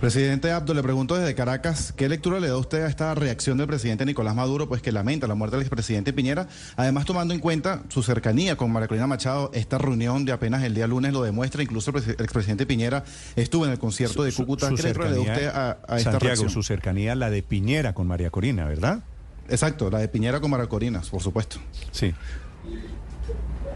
Presidente 0.00 0.50
Abdo, 0.50 0.74
le 0.74 0.82
pregunto 0.82 1.14
desde 1.14 1.34
Caracas, 1.34 1.92
¿qué 1.96 2.08
lectura 2.08 2.40
le 2.40 2.48
da 2.48 2.56
usted 2.56 2.82
a 2.82 2.88
esta 2.88 3.14
reacción 3.14 3.58
del 3.58 3.66
presidente 3.66 4.04
Nicolás 4.04 4.34
Maduro, 4.34 4.68
pues 4.68 4.82
que 4.82 4.90
lamenta 4.90 5.26
la 5.26 5.34
muerte 5.34 5.56
del 5.56 5.64
expresidente 5.64 6.12
Piñera? 6.12 6.48
Además, 6.76 7.04
tomando 7.04 7.34
en 7.34 7.40
cuenta 7.40 7.82
su 7.88 8.02
cercanía 8.02 8.56
con 8.56 8.72
María 8.72 8.88
Corina 8.88 9.06
Machado, 9.06 9.50
esta 9.54 9.78
reunión 9.78 10.24
de 10.24 10.32
apenas 10.32 10.62
el 10.64 10.74
día 10.74 10.86
lunes 10.86 11.12
lo 11.12 11.22
demuestra, 11.22 11.62
incluso 11.62 11.90
el, 11.90 11.96
expresidente 11.96 12.66
Piñera 12.66 13.04
estuvo 13.36 13.64
en 13.64 13.72
el 13.72 13.78
concierto 13.78 14.24
de 14.24 14.32
Cúcuta. 14.32 14.70
¿Qué 14.74 14.82
lectura 14.82 15.10
le 15.10 15.16
da 15.16 15.20
usted 15.20 15.46
a, 15.46 15.78
esta 15.96 16.12
Santiago, 16.12 16.48
su 16.48 16.62
cercanía, 16.62 17.14
la 17.14 17.30
de 17.30 17.42
Piñera 17.42 17.94
con 17.94 18.06
María 18.06 18.30
Corina, 18.30 18.66
¿verdad? 18.66 19.04
Exacto, 19.48 19.90
la 19.90 19.98
de 19.98 20.08
Piñera 20.08 20.40
con 20.40 20.50
María 20.50 20.66
Corina, 20.66 21.02
por 21.10 21.22
supuesto. 21.22 21.58
Sí. 21.92 22.14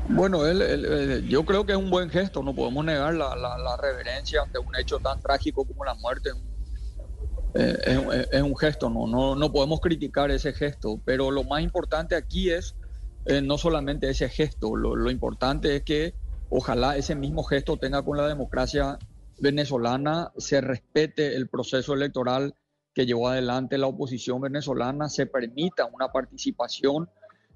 Bueno, 0.09 0.47
él, 0.47 1.27
yo 1.29 1.45
creo 1.45 1.67
que 1.67 1.73
es 1.73 1.79
un 1.79 1.91
buen 1.91 2.11
gesto, 2.11 2.43
no 2.43 2.55
podemos 2.55 2.85
negar 2.85 3.15
la, 3.15 3.77
reverencia 3.81 4.43
ante 4.43 4.59
un 4.59 4.75
hecho 4.77 4.99
tan 4.99 5.21
trágico 5.21 5.65
como 5.65 5.85
la 5.85 5.95
muerte. 5.95 6.31
Eh, 7.55 8.29
es, 8.33 8.43
un 8.43 8.57
gesto, 8.57 8.91
no, 8.91 9.07
no, 9.07 9.35
no 9.35 9.53
podemos 9.53 9.81
criticar 9.81 10.31
ese 10.31 10.53
gesto, 10.53 11.01
pero 11.05 11.31
lo 11.31 11.43
más 11.45 11.63
importante 11.63 12.15
aquí 12.15 12.51
es 12.51 12.77
eh, 13.29 13.43
no 13.43 13.59
solamente 13.59 14.09
ese 14.09 14.29
gesto, 14.29 14.77
lo, 14.77 15.11
importante 15.11 15.75
es 15.77 15.83
que 15.83 16.15
ojalá 16.49 16.97
ese 16.97 17.17
mismo 17.17 17.43
gesto 17.43 17.77
tenga 17.77 18.03
con 18.03 18.17
la 18.17 18.29
democracia 18.29 18.99
venezolana, 19.41 20.33
se 20.37 20.61
respete 20.61 21.35
el 21.35 21.49
proceso 21.49 21.93
electoral 21.93 22.55
que 22.95 23.05
llevó 23.05 23.29
adelante 23.29 23.79
la 23.79 23.89
oposición 23.89 24.41
venezolana, 24.41 25.09
se 25.09 25.27
permita 25.27 25.87
una 25.87 26.13
participación 26.13 27.11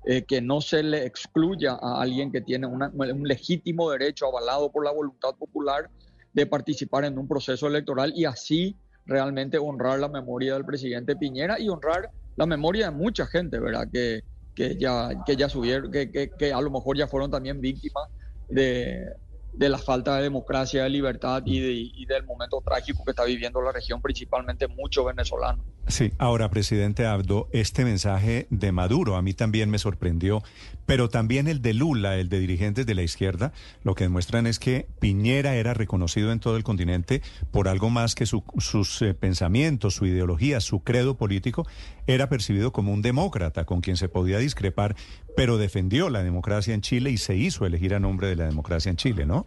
eh, 0.07 0.23
que 0.23 0.41
no 0.41 0.61
se 0.61 0.83
le 0.83 1.05
excluya 1.05 1.73
a 1.73 2.01
alguien 2.01 2.33
que 2.33 2.41
tiene 2.41 2.67
un 2.67 3.29
legítimo 3.29 3.91
derecho 3.91 4.27
avalado 4.27 4.73
por 4.73 4.85
la 4.85 4.93
voluntad 4.93 5.35
popular 5.35 5.91
de 6.33 6.47
participar 6.47 7.05
en 7.05 7.19
un 7.19 7.29
proceso 7.29 7.67
electoral 7.67 8.13
y 8.15 8.25
así 8.25 8.77
realmente 9.05 9.59
honrar 9.59 9.99
la 9.99 10.09
memoria 10.09 10.55
del 10.55 10.65
presidente 10.65 11.17
Piñera 11.17 11.59
y 11.59 11.69
honrar 11.69 12.11
la 12.37 12.47
memoria 12.47 12.91
de 12.91 12.97
mucha 12.97 13.27
gente, 13.27 13.59
¿verdad? 13.59 13.89
Que, 13.93 14.23
que 14.55 14.77
ya, 14.77 15.11
que 15.27 15.37
ya 15.37 15.49
subieron, 15.49 15.91
que, 15.91 16.11
que, 16.11 16.31
que 16.31 16.53
a 16.53 16.61
lo 16.61 16.71
mejor 16.71 16.97
ya 16.97 17.07
fueron 17.07 17.31
también 17.31 17.61
víctimas 17.61 18.09
de, 18.49 19.07
de 19.53 19.69
la 19.69 19.79
falta 19.79 20.17
de 20.17 20.23
democracia, 20.23 20.85
de 20.85 20.91
libertad 20.91 21.43
y, 21.45 22.05
del 22.07 22.25
momento 22.25 22.63
trágico 22.65 23.05
que 23.05 23.11
está 23.11 23.25
viviendo 23.25 23.61
la 23.61 23.73
región, 23.73 24.01
principalmente 24.01 24.69
muchos 24.69 25.05
venezolanos. 25.05 25.65
Sí, 25.87 26.13
ahora, 26.19 26.51
presidente 26.51 27.07
Abdo, 27.07 27.49
este 27.53 27.85
mensaje 27.85 28.47
de 28.51 28.73
Maduro 28.73 29.17
a 29.17 29.23
mí 29.23 29.35
también 29.35 29.71
me 29.71 29.79
sorprendió, 29.79 30.43
pero 30.87 31.09
también 31.09 31.49
el 31.49 31.63
de 31.63 31.75
Lula, 31.75 32.17
el 32.17 32.29
de 32.29 32.39
dirigentes 32.39 32.87
de 32.87 32.95
la 32.95 33.03
izquierda, 33.03 33.53
lo 33.83 33.95
que 33.95 34.05
demuestran 34.05 34.47
es 34.47 34.59
que 34.59 34.87
Piñera 35.01 35.55
era 35.55 35.75
reconocido 35.75 36.33
en 36.33 36.41
todo 36.41 36.57
el 36.57 36.65
continente 36.65 37.23
por 37.51 37.69
algo 37.69 37.91
más 37.91 38.15
que 38.15 38.27
sus 38.27 39.03
eh, 39.03 39.15
pensamientos, 39.15 39.95
su 39.95 40.07
ideología, 40.07 40.61
su 40.61 40.81
credo 40.81 41.17
político, 41.17 41.67
era 42.07 42.29
percibido 42.29 42.73
como 42.73 42.93
un 42.93 43.03
demócrata 43.03 43.65
con 43.65 43.81
quien 43.81 43.97
se 43.97 44.09
podía 44.09 44.39
discrepar, 44.39 44.97
pero 45.37 45.59
defendió 45.59 46.11
la 46.11 46.23
democracia 46.23 46.75
en 46.75 46.81
Chile 46.81 47.11
y 47.11 47.17
se 47.17 47.37
hizo 47.37 47.67
elegir 47.67 47.95
a 47.95 48.01
nombre 48.01 48.29
de 48.29 48.37
la 48.37 48.47
democracia 48.47 48.91
en 48.91 48.97
Chile, 48.97 49.27
¿no? 49.27 49.47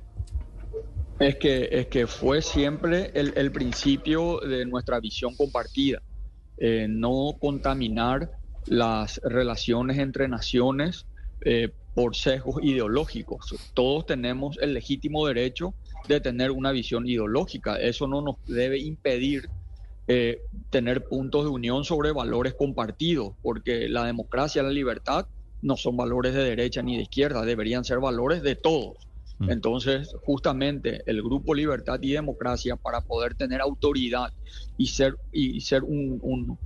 Es 1.20 1.36
que, 1.36 1.70
es 1.72 1.88
que 1.88 2.08
fue 2.08 2.42
siempre 2.42 3.12
el, 3.14 3.52
principio 3.52 4.40
de 4.40 4.66
nuestra 4.66 5.00
visión 5.00 5.36
compartida, 5.36 6.02
eh, 6.58 6.88
no 6.90 7.36
contaminar 7.40 8.32
las 8.66 9.22
relaciones 9.24 10.00
entre 10.00 10.28
naciones 10.28 11.06
eh, 11.46 11.70
por 11.94 12.16
sesgos 12.16 12.64
ideológicos. 12.64 13.56
Todos 13.74 14.06
tenemos 14.06 14.58
el 14.62 14.74
legítimo 14.74 15.28
derecho 15.28 15.74
de 16.08 16.20
tener 16.20 16.52
una 16.52 16.72
visión 16.72 17.08
ideológica. 17.08 17.76
Eso 17.76 18.08
no 18.08 18.22
nos 18.22 18.36
debe 18.48 18.80
impedir 18.80 19.50
eh, 20.08 20.42
tener 20.70 21.06
puntos 21.06 21.46
de 21.46 21.50
unión 21.50 21.86
sobre 21.86 22.12
valores 22.12 22.56
compartidos, 22.56 23.34
porque 23.42 23.88
la 23.88 24.06
democracia, 24.06 24.64
la 24.64 24.70
libertad 24.70 25.28
no 25.64 25.78
son 25.78 25.98
valores 25.98 26.34
de 26.34 26.44
derecha 26.44 26.84
ni 26.84 26.98
de 26.98 27.04
izquierda, 27.04 27.44
deberían 27.44 27.84
ser 27.84 28.00
valores 28.00 28.44
de 28.44 28.56
todos. 28.56 29.08
Mm. 29.40 29.50
Entonces, 29.50 30.16
justamente 30.26 31.02
el 31.06 31.24
Grupo 31.24 31.56
Libertad 31.56 32.00
y 32.02 32.12
Democracia, 32.12 32.76
para 32.76 33.02
poder 33.02 33.34
tener 33.36 33.62
autoridad 33.62 34.32
y 34.78 34.88
ser, 34.88 35.16
y 35.32 35.62
ser 35.62 35.84
un, 35.84 36.60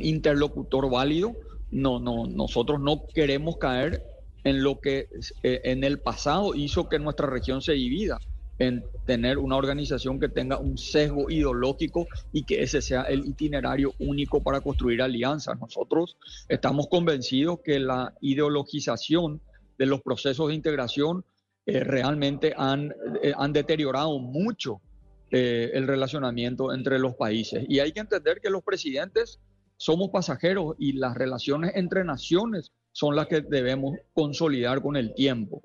interlocutor 0.00 0.90
válido, 0.90 1.36
no, 1.70 2.00
no, 2.00 2.26
nosotros 2.26 2.80
no 2.80 3.04
queremos 3.14 3.58
caer 3.58 4.02
en 4.42 4.62
lo 4.62 4.80
que 4.80 5.08
eh, 5.42 5.60
en 5.64 5.84
el 5.84 6.00
pasado 6.00 6.54
hizo 6.54 6.88
que 6.88 6.98
nuestra 6.98 7.26
región 7.26 7.60
se 7.60 7.72
divida, 7.72 8.18
en 8.60 8.84
tener 9.06 9.38
una 9.38 9.56
organización 9.56 10.20
que 10.20 10.28
tenga 10.28 10.58
un 10.58 10.76
sesgo 10.76 11.30
ideológico 11.30 12.06
y 12.30 12.44
que 12.44 12.62
ese 12.62 12.82
sea 12.82 13.02
el 13.02 13.26
itinerario 13.26 13.94
único 13.98 14.42
para 14.42 14.60
construir 14.60 15.00
alianzas. 15.02 15.58
Nosotros 15.58 16.18
estamos 16.48 16.88
convencidos 16.88 17.60
que 17.64 17.80
la 17.80 18.14
ideologización 18.20 19.40
de 19.78 19.86
los 19.86 20.02
procesos 20.02 20.48
de 20.48 20.54
integración 20.54 21.24
eh, 21.64 21.80
realmente 21.80 22.52
han, 22.54 22.94
eh, 23.22 23.32
han 23.34 23.52
deteriorado 23.54 24.18
mucho 24.18 24.82
eh, 25.30 25.70
el 25.72 25.86
relacionamiento 25.86 26.74
entre 26.74 26.98
los 26.98 27.14
países. 27.14 27.64
Y 27.66 27.78
hay 27.78 27.92
que 27.92 28.00
entender 28.00 28.40
que 28.42 28.50
los 28.50 28.62
presidentes 28.62 29.40
somos 29.78 30.10
pasajeros 30.10 30.76
y 30.78 30.92
las 30.92 31.14
relaciones 31.14 31.72
entre 31.76 32.04
naciones 32.04 32.72
son 32.92 33.16
las 33.16 33.26
que 33.26 33.40
debemos 33.40 33.96
consolidar 34.12 34.82
con 34.82 34.96
el 34.96 35.14
tiempo. 35.14 35.62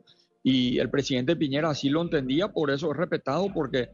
Y 0.47 0.77
el 0.77 0.91
presidente 0.91 1.35
Piñera 1.35 1.71
así 1.71 1.89
lo 1.89 2.03
entendía, 2.03 2.49
por 2.49 2.69
eso 2.69 2.91
es 2.91 2.97
respetado, 2.97 3.51
porque 3.51 3.89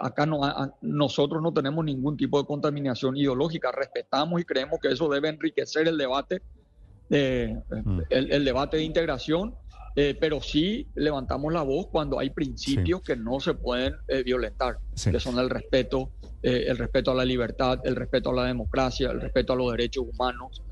acá 0.00 0.26
no, 0.26 0.40
nosotros 0.82 1.40
no 1.40 1.52
tenemos 1.52 1.84
ningún 1.84 2.16
tipo 2.16 2.38
de 2.38 2.46
contaminación 2.46 3.16
ideológica, 3.16 3.72
respetamos 3.72 4.40
y 4.40 4.44
creemos 4.44 4.80
que 4.82 4.88
eso 4.88 5.08
debe 5.08 5.30
enriquecer 5.30 5.88
el 5.88 5.96
debate, 5.96 6.42
mm. 7.08 8.00
el, 8.10 8.44
debate 8.44 8.76
de 8.76 8.82
integración 8.82 9.54
eh, 10.00 10.16
pero 10.18 10.40
sí 10.40 10.86
levantamos 10.94 11.52
la 11.52 11.62
voz 11.62 11.88
cuando 11.88 12.20
hay 12.20 12.30
principios 12.30 13.02
que 13.02 13.16
no 13.16 13.40
se 13.40 13.54
pueden 13.54 13.96
eh, 14.06 14.22
violentar, 14.22 14.78
que 14.94 15.18
son 15.18 15.40
el 15.40 15.50
respeto, 15.50 16.12
eh, 16.40 16.66
el 16.68 16.78
respeto 16.78 17.10
a 17.10 17.14
la 17.16 17.24
libertad, 17.24 17.80
el 17.82 17.96
respeto 17.96 18.30
a 18.30 18.34
la 18.34 18.44
democracia, 18.44 19.10
el 19.10 19.20
respeto 19.20 19.54
a 19.54 19.56
los 19.56 19.72
derechos 19.72 20.04
humanos, 20.06 20.62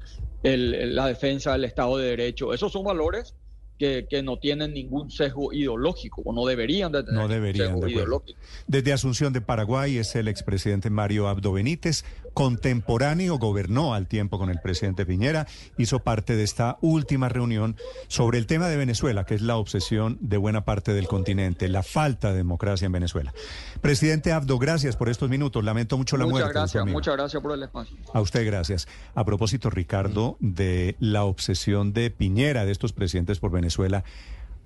la 0.45 1.09
defensa 1.09 1.55
del 1.55 1.65
Estado 1.65 1.99
de 1.99 2.11
Derecho. 2.11 2.55
Esos 2.55 2.71
son 2.71 2.85
valores 2.85 3.35
que, 3.79 4.23
no 4.23 4.39
tienen 4.39 4.73
ningún 4.73 5.11
sesgo 5.11 5.53
ideológico 5.53 6.23
o 6.25 6.33
no 6.33 6.47
deberían 6.47 6.93
de 6.93 7.05
tener 7.05 7.21
no 7.21 7.29
deberían, 7.29 7.69
sesgo 7.69 7.89
ideológico. 7.89 8.39
Desde 8.67 8.93
Asunción 8.93 9.33
de 9.33 9.41
Paraguay 9.41 9.99
es 9.99 10.15
el 10.17 10.29
expresidente 10.29 10.91
Mario 10.91 11.29
Abdo 11.29 11.53
Benítez, 11.53 12.05
contemporáneo, 12.37 13.39
gobernó 13.39 13.95
al 13.95 14.09
tiempo 14.09 14.39
con 14.39 14.51
el 14.51 14.61
presidente 14.61 15.07
Piñera, 15.07 15.47
hizo 15.79 16.01
parte 16.01 16.37
de 16.37 16.45
esta 16.45 16.77
última 16.83 17.31
reunión 17.31 17.77
sobre 18.09 18.37
el 18.37 18.47
tema 18.47 18.69
de 18.69 18.77
Venezuela, 18.77 19.25
que 19.25 19.35
es 19.35 19.41
la 19.41 19.57
obsesión 19.57 20.19
de 20.21 20.37
buena 20.37 20.67
parte 20.67 20.93
del 20.93 21.09
continente, 21.09 21.67
la 21.67 21.83
falta 21.83 22.33
de 22.33 22.37
democracia 22.37 22.85
en 22.85 22.93
Venezuela. 22.93 23.33
Presidente 23.81 24.33
Abdo, 24.33 24.59
gracias 24.59 24.97
por 24.97 25.09
estos 25.09 25.31
minutos. 25.31 25.65
Lamento 25.65 25.97
mucho 25.97 26.19
la 26.19 26.27
muchas 26.27 26.41
muerte. 26.41 26.59
Gracias, 26.59 26.87
muchas 26.87 27.17
gracias 27.17 27.43
por 27.43 27.53
el 27.53 27.63
espacio. 27.63 27.97
A 28.13 28.21
usted 28.21 28.45
gracias. 28.45 28.87
A 29.15 29.25
propósito, 29.25 29.71
Ricardo, 29.71 30.37
de 30.41 30.95
la 31.01 31.25
obsesión 31.25 31.95
de 31.95 32.11
Piñera, 32.11 32.67
de 32.67 32.73
estos 32.73 32.93
presidentes 32.93 33.39
por 33.39 33.51
Venezuela, 33.51 34.05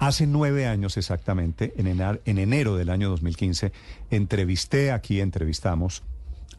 Hace 0.01 0.27
nueve 0.27 0.67
años 0.67 0.97
exactamente, 0.97 1.75
en 1.77 2.39
enero, 2.39 2.77
del 2.77 2.89
año 2.89 3.11
2015, 3.11 3.71
entrevisté 4.11 4.93
aquí, 4.93 5.21
entrevistamos 5.21 6.05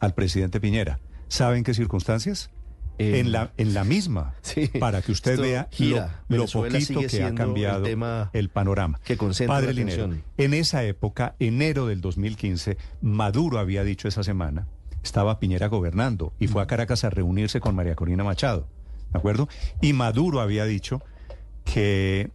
al 0.02 0.14
presidente 0.14 0.60
Piñera. 0.60 0.98
¿Saben 1.28 1.62
qué 1.64 1.72
circunstancias? 1.72 2.50
en, 2.98 3.32
la, 3.32 3.52
en 3.56 3.72
la 3.72 3.84
misma, 3.84 4.34
para 4.78 5.00
que 5.02 5.12
usted 5.12 5.40
vea 5.40 5.68
lo, 6.28 6.46
poquito 6.46 7.00
que 7.08 7.22
ha 7.22 7.34
cambiado 7.34 7.86
el, 8.32 8.48
panorama. 8.48 9.00
Que 9.02 9.16
Padre 9.46 9.72
Linero, 9.72 10.10
en 10.36 10.54
esa 10.54 10.84
época, 10.84 11.34
enero 11.38 11.86
del 11.86 12.00
2015, 12.00 12.76
Maduro 13.00 13.58
había 13.58 13.82
dicho 13.82 14.08
esa 14.08 14.22
semana, 14.22 14.68
estaba 15.02 15.40
Piñera 15.40 15.68
gobernando 15.68 16.32
y 16.38 16.48
fue 16.48 16.62
a 16.62 16.66
Caracas 16.66 17.04
a 17.04 17.10
reunirse 17.10 17.60
con 17.60 17.74
María 17.74 17.96
Corina 17.96 18.24
Machado, 18.24 18.68
¿de 19.12 19.18
acuerdo? 19.18 19.48
Y 19.80 19.94
Maduro 19.94 20.40
había 20.40 20.64
dicho 20.64 21.02
que 21.64 22.30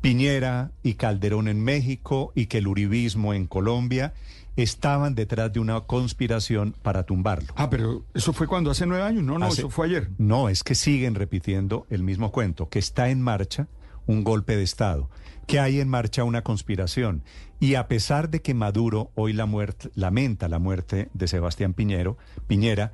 Piñera 0.00 0.70
y 0.82 0.94
Calderón 0.94 1.48
en 1.48 1.62
México 1.62 2.32
y 2.34 2.46
que 2.46 2.58
el 2.58 2.68
uribismo 2.68 3.34
en 3.34 3.46
Colombia 3.46 4.14
estaban 4.56 5.14
detrás 5.14 5.52
de 5.52 5.60
una 5.60 5.80
conspiración 5.82 6.74
para 6.82 7.04
tumbarlo. 7.04 7.52
Ah, 7.56 7.70
pero 7.70 8.04
eso 8.14 8.32
fue 8.32 8.46
cuando 8.46 8.70
hace 8.70 8.86
nueve 8.86 9.04
años, 9.04 9.22
no, 9.22 9.38
no, 9.38 9.48
eso 9.48 9.70
fue 9.70 9.86
ayer. 9.86 10.10
No, 10.18 10.48
es 10.48 10.62
que 10.62 10.74
siguen 10.74 11.14
repitiendo 11.14 11.86
el 11.90 12.02
mismo 12.02 12.32
cuento, 12.32 12.68
que 12.68 12.78
está 12.78 13.10
en 13.10 13.20
marcha 13.20 13.68
un 14.06 14.24
golpe 14.24 14.56
de 14.56 14.62
Estado, 14.62 15.10
que 15.46 15.60
hay 15.60 15.80
en 15.80 15.88
marcha 15.88 16.24
una 16.24 16.42
conspiración. 16.42 17.22
Y 17.60 17.74
a 17.74 17.88
pesar 17.88 18.30
de 18.30 18.40
que 18.40 18.54
Maduro 18.54 19.10
hoy 19.14 19.32
la 19.32 19.46
muerte, 19.46 19.90
lamenta 19.94 20.48
la 20.48 20.58
muerte 20.58 21.08
de 21.12 21.28
Sebastián 21.28 21.74
Piñero, 21.74 22.16
Piñera, 22.46 22.92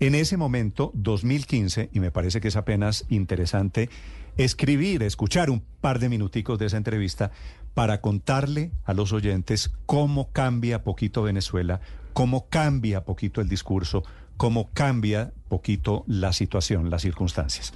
en 0.00 0.14
ese 0.14 0.36
momento, 0.36 0.90
2015, 0.94 1.90
y 1.92 2.00
me 2.00 2.10
parece 2.10 2.40
que 2.40 2.48
es 2.48 2.56
apenas 2.56 3.06
interesante 3.08 3.88
escribir, 4.36 5.02
escuchar 5.04 5.50
un 5.50 5.62
par 5.80 6.00
de 6.00 6.08
minuticos 6.08 6.58
de 6.58 6.66
esa 6.66 6.76
entrevista, 6.76 7.30
para 7.74 8.00
contarle 8.00 8.72
a 8.84 8.94
los 8.94 9.12
oyentes 9.12 9.72
cómo 9.86 10.30
cambia 10.32 10.84
poquito 10.84 11.22
Venezuela, 11.22 11.80
cómo 12.12 12.48
cambia 12.48 13.04
poquito 13.04 13.40
el 13.40 13.48
discurso, 13.48 14.04
cómo 14.36 14.70
cambia 14.72 15.32
poquito 15.48 16.04
la 16.06 16.32
situación, 16.32 16.90
las 16.90 17.02
circunstancias. 17.02 17.72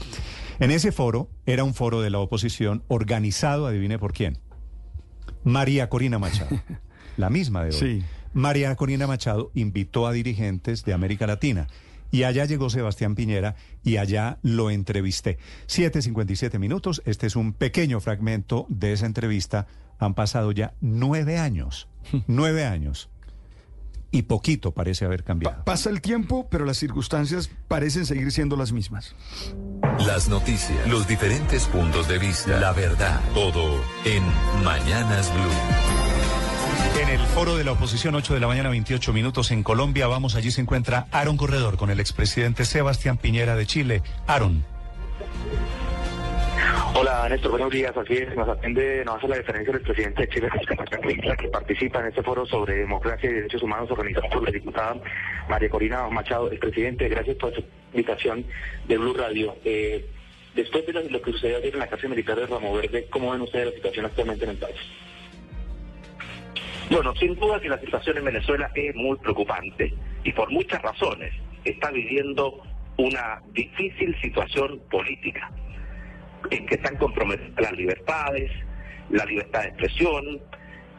En 0.61 0.71
ese 0.71 0.93
foro, 0.93 1.29
era 1.47 1.65
un 1.65 1.75
foro 1.75 2.01
de 2.01 2.11
la 2.11 2.19
oposición 2.19 2.83
organizado, 2.89 3.67
adivine 3.67 3.99
por 3.99 4.13
quién. 4.13 4.39
María 5.45 5.89
Corina 5.89 6.19
Machado, 6.19 6.61
la 7.17 7.31
misma 7.31 7.65
de 7.65 7.77
hoy. 7.77 8.05
María 8.33 8.75
Corina 8.77 9.07
Machado 9.07 9.51
invitó 9.55 10.07
a 10.07 10.13
dirigentes 10.13 10.85
de 10.85 10.93
América 10.93 11.27
Latina 11.27 11.67
y 12.11 12.23
allá 12.23 12.45
llegó 12.45 12.71
Sebastián 12.71 13.15
Piñera 13.15 13.57
y 13.83 13.97
allá 13.97 14.39
lo 14.43 14.71
entrevisté. 14.71 15.39
7.57 15.67 16.59
minutos, 16.59 17.03
este 17.05 17.27
es 17.27 17.37
un 17.37 17.53
pequeño 17.53 18.01
fragmento 18.01 18.67
de 18.69 18.93
esa 18.93 19.07
entrevista 19.07 19.67
han 19.99 20.15
pasado 20.15 20.53
ya 20.53 20.75
nueve 20.81 21.39
años. 21.39 21.89
nueve 22.27 22.65
años. 22.65 23.11
Y 24.11 24.23
poquito 24.23 24.73
parece 24.73 25.05
haber 25.05 25.23
cambiado. 25.23 25.65
pasa 25.65 25.91
el 25.91 26.01
tiempo, 26.01 26.49
pero 26.51 26.65
las 26.65 26.79
circunstancias 26.79 27.51
parecen 27.69 28.07
seguir 28.07 28.33
siendo 28.33 28.57
las 28.57 28.73
mismas. 28.73 29.15
Las 30.07 30.31
noticias, 30.31 30.89
los 30.89 31.07
diferentes 31.07 31.67
puntos 31.67 32.09
de 32.09 32.19
vista, 32.19 32.59
la 32.59 32.73
verdad, 32.73 33.21
todo 33.35 33.83
en 34.07 34.23
Mañanas 34.65 35.31
Blue. 35.35 37.03
En 37.03 37.09
el 37.11 37.21
foro 37.29 37.57
de 37.57 37.65
la 37.65 37.73
oposición, 37.73 38.15
8 38.15 38.33
de 38.33 38.41
la 38.41 38.47
mañana, 38.47 38.71
28 38.71 39.13
minutos 39.13 39.51
en 39.51 39.63
Colombia, 39.63 40.07
vamos, 40.07 40.37
allí 40.37 40.51
se 40.51 40.63
encuentra 40.63 41.07
Aaron 41.13 41.37
Corredor 41.37 41.77
con 41.77 41.91
el 41.91 42.01
expresidente 42.01 42.65
Sebastián 42.65 43.19
Piñera 43.19 43.57
de 43.57 43.67
Chile. 43.67 44.03
Aaron. 44.27 44.65
Hola 46.95 47.29
Néstor, 47.29 47.53
buenos 47.53 47.71
días. 47.71 47.97
Así 47.97 48.15
es, 48.15 48.35
nos 48.37 48.49
atiende, 48.49 49.05
nos 49.05 49.17
hace 49.17 49.29
la 49.29 49.39
diferencia 49.39 49.73
el 49.73 49.81
presidente 49.81 50.23
de 50.23 50.29
Chile, 50.29 50.49
que 51.39 51.49
participa 51.49 52.01
en 52.01 52.07
este 52.07 52.23
foro 52.23 52.45
sobre 52.47 52.79
democracia 52.79 53.31
y 53.31 53.35
derechos 53.35 53.63
humanos 53.63 53.91
organizado 53.91 54.29
por 54.29 54.43
la 54.45 54.51
diputada 54.51 54.97
María 55.49 55.71
Corina 55.71 56.09
Machado. 56.09 56.51
El 56.51 56.59
presidente, 56.59 57.09
gracias 57.09 57.37
por 57.37 57.55
su 57.55 57.65
invitación 57.93 58.45
de 58.87 58.99
Blue 58.99 59.15
Radio. 59.15 59.57
Eh, 59.65 60.05
después 60.55 60.85
de 60.87 60.93
lo, 60.93 61.23
que 61.23 61.33
sucedió 61.33 61.59
ayer 61.59 61.75
en 61.75 61.81
la 61.81 61.87
cárcel 61.87 62.11
militar 62.11 62.37
de 62.37 62.47
Ramo 62.47 62.75
Verde, 62.75 63.07
¿cómo 63.11 63.33
ven 63.33 63.43
ustedes 63.43 63.67
la 63.67 63.73
situación 63.73 64.07
actualmente 64.07 64.45
en 64.45 64.51
el 64.51 64.57
país? 64.57 64.77
Bueno, 66.91 67.15
sin 67.17 67.35
duda 67.35 67.61
que 67.61 67.69
la 67.69 67.79
situación 67.79 68.19
en 68.19 68.25
Venezuela 68.25 68.71
es 68.75 68.95
muy 68.95 69.17
preocupante 69.19 69.95
y 70.25 70.33
por 70.33 70.51
muchas 70.51 70.83
razones. 70.83 71.33
Está 71.65 71.91
viviendo 71.91 72.63
una 72.97 73.43
difícil 73.53 74.17
situación 74.21 74.81
política 74.91 75.51
que 76.51 76.75
están 76.75 76.97
comprometidas 76.97 77.61
las 77.61 77.73
libertades, 77.73 78.51
la 79.11 79.25
libertad 79.25 79.63
de 79.63 79.69
expresión, 79.69 80.41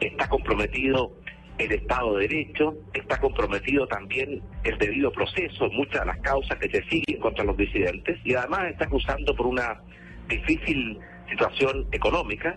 está 0.00 0.28
comprometido 0.28 1.12
el 1.58 1.72
Estado 1.72 2.16
de 2.16 2.28
Derecho, 2.28 2.74
está 2.94 3.18
comprometido 3.18 3.86
también 3.86 4.42
el 4.64 4.78
debido 4.78 5.12
proceso, 5.12 5.68
muchas 5.70 6.00
de 6.00 6.06
las 6.06 6.18
causas 6.20 6.58
que 6.58 6.70
se 6.70 6.82
siguen 6.88 7.20
contra 7.20 7.44
los 7.44 7.56
disidentes, 7.56 8.18
y 8.24 8.34
además 8.34 8.70
está 8.70 8.86
cruzando 8.86 9.34
por 9.36 9.46
una 9.46 9.80
difícil 10.28 10.98
situación 11.28 11.86
económica 11.92 12.56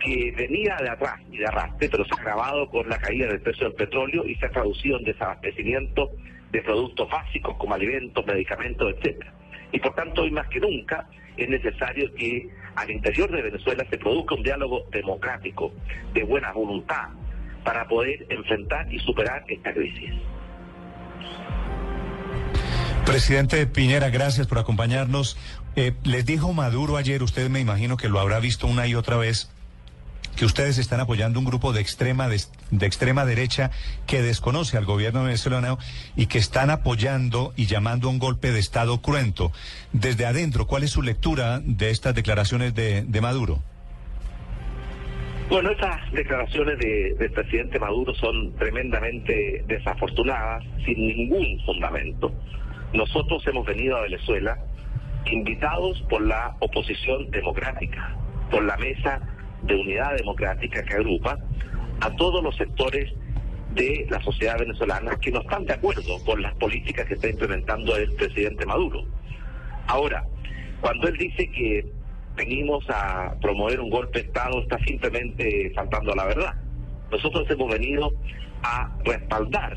que 0.00 0.32
venía 0.36 0.76
de 0.80 0.88
atrás 0.88 1.20
y 1.30 1.38
de 1.38 1.46
arrastre, 1.46 1.88
pero 1.88 2.04
se 2.04 2.10
ha 2.14 2.20
agravado 2.20 2.68
con 2.70 2.88
la 2.88 2.98
caída 2.98 3.28
del 3.28 3.40
precio 3.40 3.66
del 3.66 3.74
petróleo 3.74 4.26
y 4.26 4.34
se 4.36 4.46
ha 4.46 4.50
traducido 4.50 4.98
en 4.98 5.04
desabastecimiento 5.04 6.10
de 6.50 6.62
productos 6.62 7.08
básicos 7.08 7.56
como 7.56 7.74
alimentos, 7.74 8.26
medicamentos, 8.26 8.94
etcétera. 8.96 9.32
Y 9.72 9.78
por 9.78 9.94
tanto, 9.94 10.22
hoy 10.22 10.30
más 10.30 10.48
que 10.48 10.58
nunca, 10.58 11.06
es 11.44 11.50
necesario 11.50 12.12
que 12.14 12.48
al 12.74 12.90
interior 12.90 13.30
de 13.30 13.42
Venezuela 13.42 13.84
se 13.90 13.98
produzca 13.98 14.34
un 14.34 14.42
diálogo 14.42 14.84
democrático, 14.90 15.72
de 16.14 16.22
buena 16.24 16.52
voluntad, 16.52 17.08
para 17.64 17.86
poder 17.88 18.26
enfrentar 18.28 18.92
y 18.92 18.98
superar 19.00 19.44
esta 19.48 19.72
crisis. 19.72 20.12
Presidente 23.04 23.66
Piñera, 23.66 24.10
gracias 24.10 24.46
por 24.46 24.58
acompañarnos. 24.58 25.36
Eh, 25.76 25.92
les 26.04 26.24
dijo 26.24 26.52
Maduro 26.52 26.96
ayer, 26.96 27.22
usted 27.22 27.48
me 27.48 27.60
imagino 27.60 27.96
que 27.96 28.08
lo 28.08 28.20
habrá 28.20 28.38
visto 28.40 28.66
una 28.66 28.86
y 28.86 28.94
otra 28.94 29.16
vez, 29.16 29.50
que 30.36 30.44
ustedes 30.44 30.78
están 30.78 31.00
apoyando 31.00 31.38
un 31.38 31.44
grupo 31.44 31.72
de 31.72 31.80
extrema, 31.80 32.28
de, 32.28 32.40
extrema 32.86 33.24
derecha 33.24 33.70
que 34.06 34.22
desconoce 34.22 34.76
al 34.76 34.84
gobierno 34.84 35.24
venezolano 35.24 35.78
y 36.16 36.26
que 36.26 36.38
están 36.38 36.70
apoyando 36.70 37.52
y 37.56 37.66
llamando 37.66 38.08
a 38.08 38.10
un 38.10 38.18
golpe 38.18 38.52
de 38.52 38.58
Estado 38.58 39.00
cruento. 39.00 39.52
Desde 39.92 40.26
adentro, 40.26 40.66
¿cuál 40.66 40.84
es 40.84 40.90
su 40.90 41.02
lectura 41.02 41.60
de 41.62 41.90
estas 41.90 42.14
declaraciones 42.14 42.74
de, 42.74 43.20
Maduro? 43.20 43.58
Bueno, 45.50 45.70
estas 45.72 46.10
declaraciones 46.12 46.78
del 46.78 47.32
presidente 47.32 47.78
Maduro 47.78 48.14
son 48.14 48.54
tremendamente 48.56 49.64
desafortunadas, 49.66 50.64
sin 50.84 51.06
ningún 51.06 51.60
fundamento. 51.66 52.32
Nosotros 52.94 53.44
hemos 53.46 53.66
venido 53.66 53.96
a 53.96 54.02
Venezuela 54.02 54.58
invitados 55.26 56.00
por 56.08 56.22
la 56.22 56.56
oposición 56.60 57.30
democrática, 57.30 58.16
por 58.50 58.62
la 58.64 58.76
mesa 58.76 59.20
de 59.62 59.74
unidad 59.74 60.16
democrática 60.16 60.82
que 60.82 60.94
agrupa 60.94 61.38
a 62.00 62.10
todos 62.16 62.42
los 62.42 62.56
sectores 62.56 63.12
de 63.74 64.06
la 64.10 64.20
sociedad 64.22 64.58
venezolana 64.58 65.16
que 65.20 65.30
no 65.30 65.40
están 65.40 65.64
de 65.64 65.74
acuerdo 65.74 66.22
con 66.24 66.42
las 66.42 66.54
políticas 66.54 67.06
que 67.06 67.14
está 67.14 67.28
implementando 67.28 67.96
el 67.96 68.12
presidente 68.14 68.66
Maduro. 68.66 69.04
Ahora, 69.86 70.24
cuando 70.80 71.08
él 71.08 71.16
dice 71.16 71.50
que 71.50 71.86
venimos 72.36 72.84
a 72.88 73.34
promover 73.40 73.80
un 73.80 73.90
golpe 73.90 74.20
de 74.20 74.26
Estado, 74.26 74.62
está 74.62 74.78
simplemente 74.84 75.72
faltando 75.74 76.12
a 76.12 76.16
la 76.16 76.24
verdad. 76.26 76.54
Nosotros 77.10 77.48
hemos 77.50 77.70
venido 77.70 78.12
a 78.62 78.96
respaldar 79.04 79.76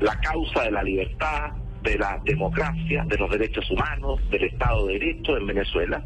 la 0.00 0.18
causa 0.20 0.64
de 0.64 0.70
la 0.70 0.82
libertad, 0.82 1.52
de 1.82 1.98
la 1.98 2.20
democracia, 2.24 3.04
de 3.06 3.18
los 3.18 3.30
derechos 3.30 3.68
humanos, 3.70 4.20
del 4.30 4.44
Estado 4.44 4.86
de 4.86 4.94
Derecho 4.94 5.36
en 5.36 5.46
Venezuela. 5.46 6.04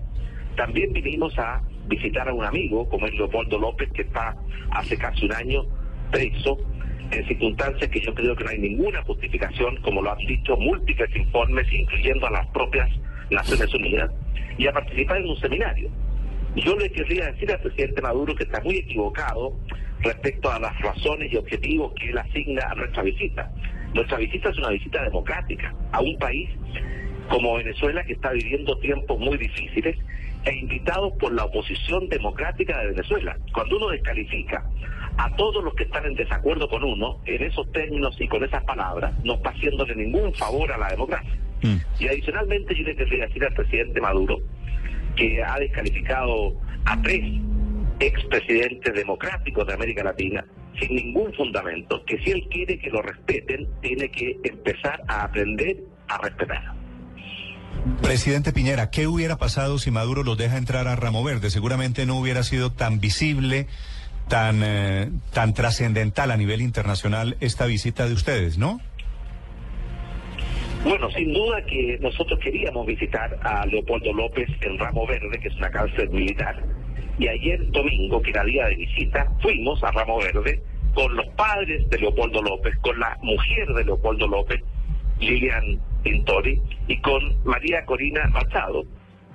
También 0.57 0.93
vinimos 0.93 1.39
a 1.39 1.61
visitar 1.89 2.29
a 2.29 2.33
un 2.33 2.45
amigo 2.45 2.89
como 2.89 3.07
es 3.07 3.15
Leopoldo 3.15 3.59
López, 3.59 3.91
que 3.93 4.03
está 4.03 4.37
hace 4.71 4.97
casi 4.97 5.27
un 5.27 5.33
año 5.33 5.65
preso, 6.11 6.59
en 7.11 7.27
circunstancias 7.27 7.89
que 7.91 8.01
yo 8.01 8.15
creo 8.15 8.35
que 8.35 8.45
no 8.45 8.51
hay 8.51 8.59
ninguna 8.59 9.03
justificación, 9.03 9.77
como 9.83 10.03
lo 10.03 10.13
han 10.13 10.19
dicho 10.19 10.57
múltiples 10.57 11.15
informes, 11.15 11.67
incluyendo 11.73 12.27
a 12.27 12.31
las 12.31 12.47
propias 12.49 12.89
Naciones 13.31 13.73
Unidas. 13.75 14.11
y 14.59 14.67
a 14.67 14.73
participar 14.73 15.19
en 15.19 15.29
un 15.29 15.37
seminario. 15.37 15.91
Yo 16.55 16.75
le 16.77 16.91
querría 16.91 17.27
decir 17.27 17.53
al 17.53 17.61
presidente 17.61 18.01
Maduro 18.01 18.35
que 18.35 18.45
está 18.45 18.63
muy 18.63 18.77
equivocado 18.77 19.55
respecto 20.01 20.51
a 20.51 20.59
las 20.59 20.81
razones 20.81 21.31
y 21.31 21.37
objetivos 21.37 21.93
que 21.95 22.09
él 22.09 22.17
asigna 22.17 22.63
a 22.71 22.75
nuestra 22.75 23.03
visita. 23.03 23.53
Nuestra 23.93 24.17
visita 24.17 24.49
es 24.49 24.57
una 24.57 24.71
visita 24.71 25.03
democrática 25.03 25.75
a 25.93 26.01
un 26.01 26.17
país 26.19 26.49
como 27.29 27.57
Venezuela 27.57 28.03
que 28.05 28.15
está 28.15 28.33
viviendo 28.33 28.79
tiempos 28.79 29.19
muy 29.19 29.37
difíciles 29.37 29.99
e 30.47 30.55
invitados 30.55 31.13
por 31.19 31.33
la 31.33 31.45
oposición 31.45 32.09
democrática 32.09 32.79
de 32.79 32.93
Venezuela. 32.93 33.37
Cuando 33.53 33.77
uno 33.77 33.89
descalifica 33.89 34.65
a 35.19 35.35
todos 35.37 35.63
los 35.63 35.75
que 35.75 35.85
están 35.85 36.07
en 36.07 36.15
desacuerdo 36.15 36.69
con 36.69 36.85
uno, 36.85 37.21
en 37.27 37.43
esos 37.43 37.71
términos 37.73 38.17
y 38.21 38.29
con 38.29 38.45
esas 38.45 38.63
palabras, 38.65 39.13
no 39.25 39.35
está 39.35 39.51
haciéndole 39.51 39.95
ningún 39.97 40.33
favor 40.35 40.71
a 40.73 40.79
la 40.79 40.89
democracia. 40.89 41.37
Y 41.99 42.07
adicionalmente 42.07 42.75
yo 42.77 42.85
le 42.85 42.95
querría 42.95 43.27
decir 43.27 43.45
al 43.45 43.55
presidente 43.55 44.01
Maduro 44.01 44.39
que 45.17 45.43
ha 45.43 45.59
descalificado 45.59 46.55
a 46.85 47.01
tres 47.03 47.23
expresidentes 47.99 48.95
democráticos 48.95 49.67
de 49.67 49.73
América 49.73 50.05
Latina 50.05 50.45
sin 50.79 50.95
ningún 50.95 51.33
fundamento, 51.33 52.05
que 52.05 52.19
si 52.19 52.31
él 52.31 52.47
quiere 52.51 52.79
que 52.79 52.91
lo 52.91 53.03
respeten, 53.03 53.67
tiene 53.81 54.11
que 54.11 54.39
empezar 54.45 55.03
a 55.09 55.25
aprender 55.25 55.79
a 56.09 56.19
respetar. 56.19 56.75
Presidente 58.03 58.53
Piñera, 58.53 58.91
¿qué 58.91 59.07
hubiera 59.07 59.37
pasado 59.37 59.79
si 59.79 59.91
Maduro 59.91 60.23
los 60.23 60.37
deja 60.37 60.59
entrar 60.59 60.89
a 60.89 60.97
Ramo 60.97 61.23
Verde? 61.23 61.51
Seguramente 61.51 62.07
no 62.07 62.19
hubiera 62.19 62.43
sido 62.43 62.73
tan 62.73 63.01
visible, 63.01 63.67
tan, 64.29 64.63
eh, 64.65 65.11
tan 65.33 65.55
trascendental 65.55 66.31
a 66.31 66.37
nivel 66.37 66.61
internacional 66.61 67.37
esta 67.41 67.67
visita 67.67 68.07
de 68.07 68.15
ustedes, 68.15 68.59
¿no? 68.59 68.81
Bueno, 70.85 71.11
sin 71.11 71.33
duda 71.33 71.65
que 71.65 71.99
nosotros 72.01 72.39
queríamos 72.39 72.87
visitar 72.87 73.39
a 73.43 73.67
Leopoldo 73.67 74.13
López 74.13 74.49
en 74.61 74.79
Ramo 74.79 75.07
Verde, 75.07 75.39
que 75.41 75.49
es 75.49 75.57
una 75.57 75.71
cárcel 75.71 76.11
militar, 76.11 76.63
y 77.19 77.27
ayer 77.27 77.71
domingo, 77.71 78.21
que 78.23 78.31
era 78.31 78.45
día 78.45 78.67
de 78.67 78.77
visita, 78.77 79.27
fuimos 79.41 79.83
a 79.83 79.91
Ramo 79.91 80.19
Verde 80.19 80.63
con 80.95 81.15
los 81.17 81.27
padres 81.37 81.89
de 81.91 81.99
Leopoldo 81.99 82.41
López, 82.43 82.77
con 82.83 82.99
la 82.99 83.19
mujer 83.23 83.67
de 83.75 83.85
Leopoldo 83.85 84.29
López, 84.29 84.63
Lilian 85.19 85.81
Pintori, 86.07 86.63
y 86.87 87.01
con 87.01 87.21
María 87.43 87.85
Corina 87.85 88.29
Machado, 88.29 88.85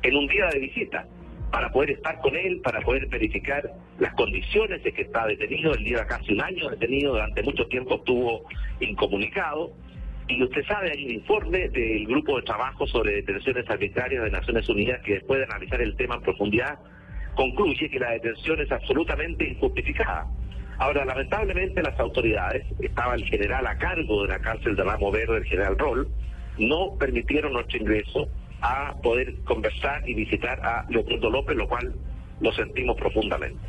en 0.04 0.16
un 0.16 0.26
día 0.28 0.48
de 0.54 0.60
visita, 0.60 1.06
para 1.52 1.70
poder 1.70 1.92
estar 1.92 2.18
con 2.22 2.34
él, 2.34 2.62
para 2.64 2.80
poder 2.80 3.08
verificar 3.08 3.70
las 4.00 4.14
condiciones 4.14 4.82
de 4.82 4.94
que 4.94 5.02
está 5.02 5.28
detenido. 5.28 5.74
Él 5.74 5.84
lleva 5.84 6.08
casi 6.08 6.32
un 6.32 6.40
año 6.40 6.70
detenido, 6.70 7.12
durante 7.12 7.44
mucho 7.44 7.68
tiempo 7.68 7.96
estuvo 7.96 8.46
incomunicado. 8.80 9.74
Y 10.30 10.42
usted 10.42 10.64
sabe, 10.66 10.92
hay 10.92 11.04
un 11.04 11.12
informe 11.12 11.68
del 11.68 12.08
Grupo 12.08 12.38
de 12.38 12.44
Trabajo 12.44 12.88
sobre 12.88 13.16
Detenciones 13.16 13.70
Arbitrarias 13.70 14.24
de 14.24 14.32
Naciones 14.32 14.70
Unidas 14.70 15.02
que 15.04 15.16
después 15.16 15.40
de 15.40 15.46
analizar 15.48 15.82
el 15.82 15.98
tema 15.98 16.16
en 16.16 16.22
profundidad 16.22 16.80
concluye 17.36 17.90
que 17.90 18.00
la 18.00 18.12
detención 18.12 18.62
es 18.62 18.72
absolutamente 18.72 19.46
injustificada. 19.46 20.26
Ahora, 20.78 21.04
lamentablemente 21.04 21.84
las 21.84 22.00
autoridades, 22.00 22.66
estaba 22.80 23.16
el 23.16 23.26
general 23.26 23.68
a 23.68 23.78
cargo 23.78 24.24
de 24.24 24.30
la 24.30 24.40
cárcel 24.40 24.78
de 24.78 24.84
Ramo 24.86 25.12
Verde, 25.12 25.36
el 25.36 25.46
general 25.46 25.78
Roll, 25.78 26.08
no 26.62 26.96
permitieron 26.98 27.54
nuestro 27.54 27.80
ingreso 27.80 28.28
a 28.62 28.94
poder 29.02 29.36
conversar 29.44 30.08
y 30.08 30.14
visitar 30.14 30.60
a 30.66 30.86
Leopoldo 30.90 31.30
López, 31.30 31.58
lo 31.58 31.68
cual 31.68 31.94
lo 32.40 32.54
sentimos 32.54 32.96
profundamente. 32.96 33.60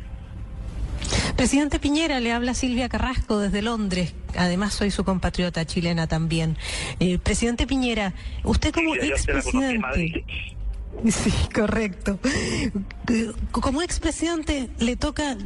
Presidente 1.35 1.79
Piñera, 1.79 2.19
le 2.19 2.31
habla 2.31 2.53
Silvia 2.53 2.87
Carrasco 2.89 3.39
desde 3.39 3.61
Londres. 3.61 4.15
Además, 4.37 4.73
soy 4.73 4.91
su 4.91 5.03
compatriota 5.03 5.65
chilena 5.65 6.07
también. 6.07 6.57
Eh, 6.99 7.17
presidente 7.17 7.67
Piñera, 7.67 8.13
usted 8.43 8.71
como 8.71 8.95
expresidente. 8.95 10.23
Sí, 11.09 11.31
correcto. 11.53 12.19
Como 13.51 13.81
expresidente 13.81 14.69
le 14.79 14.95
toca 14.95 15.37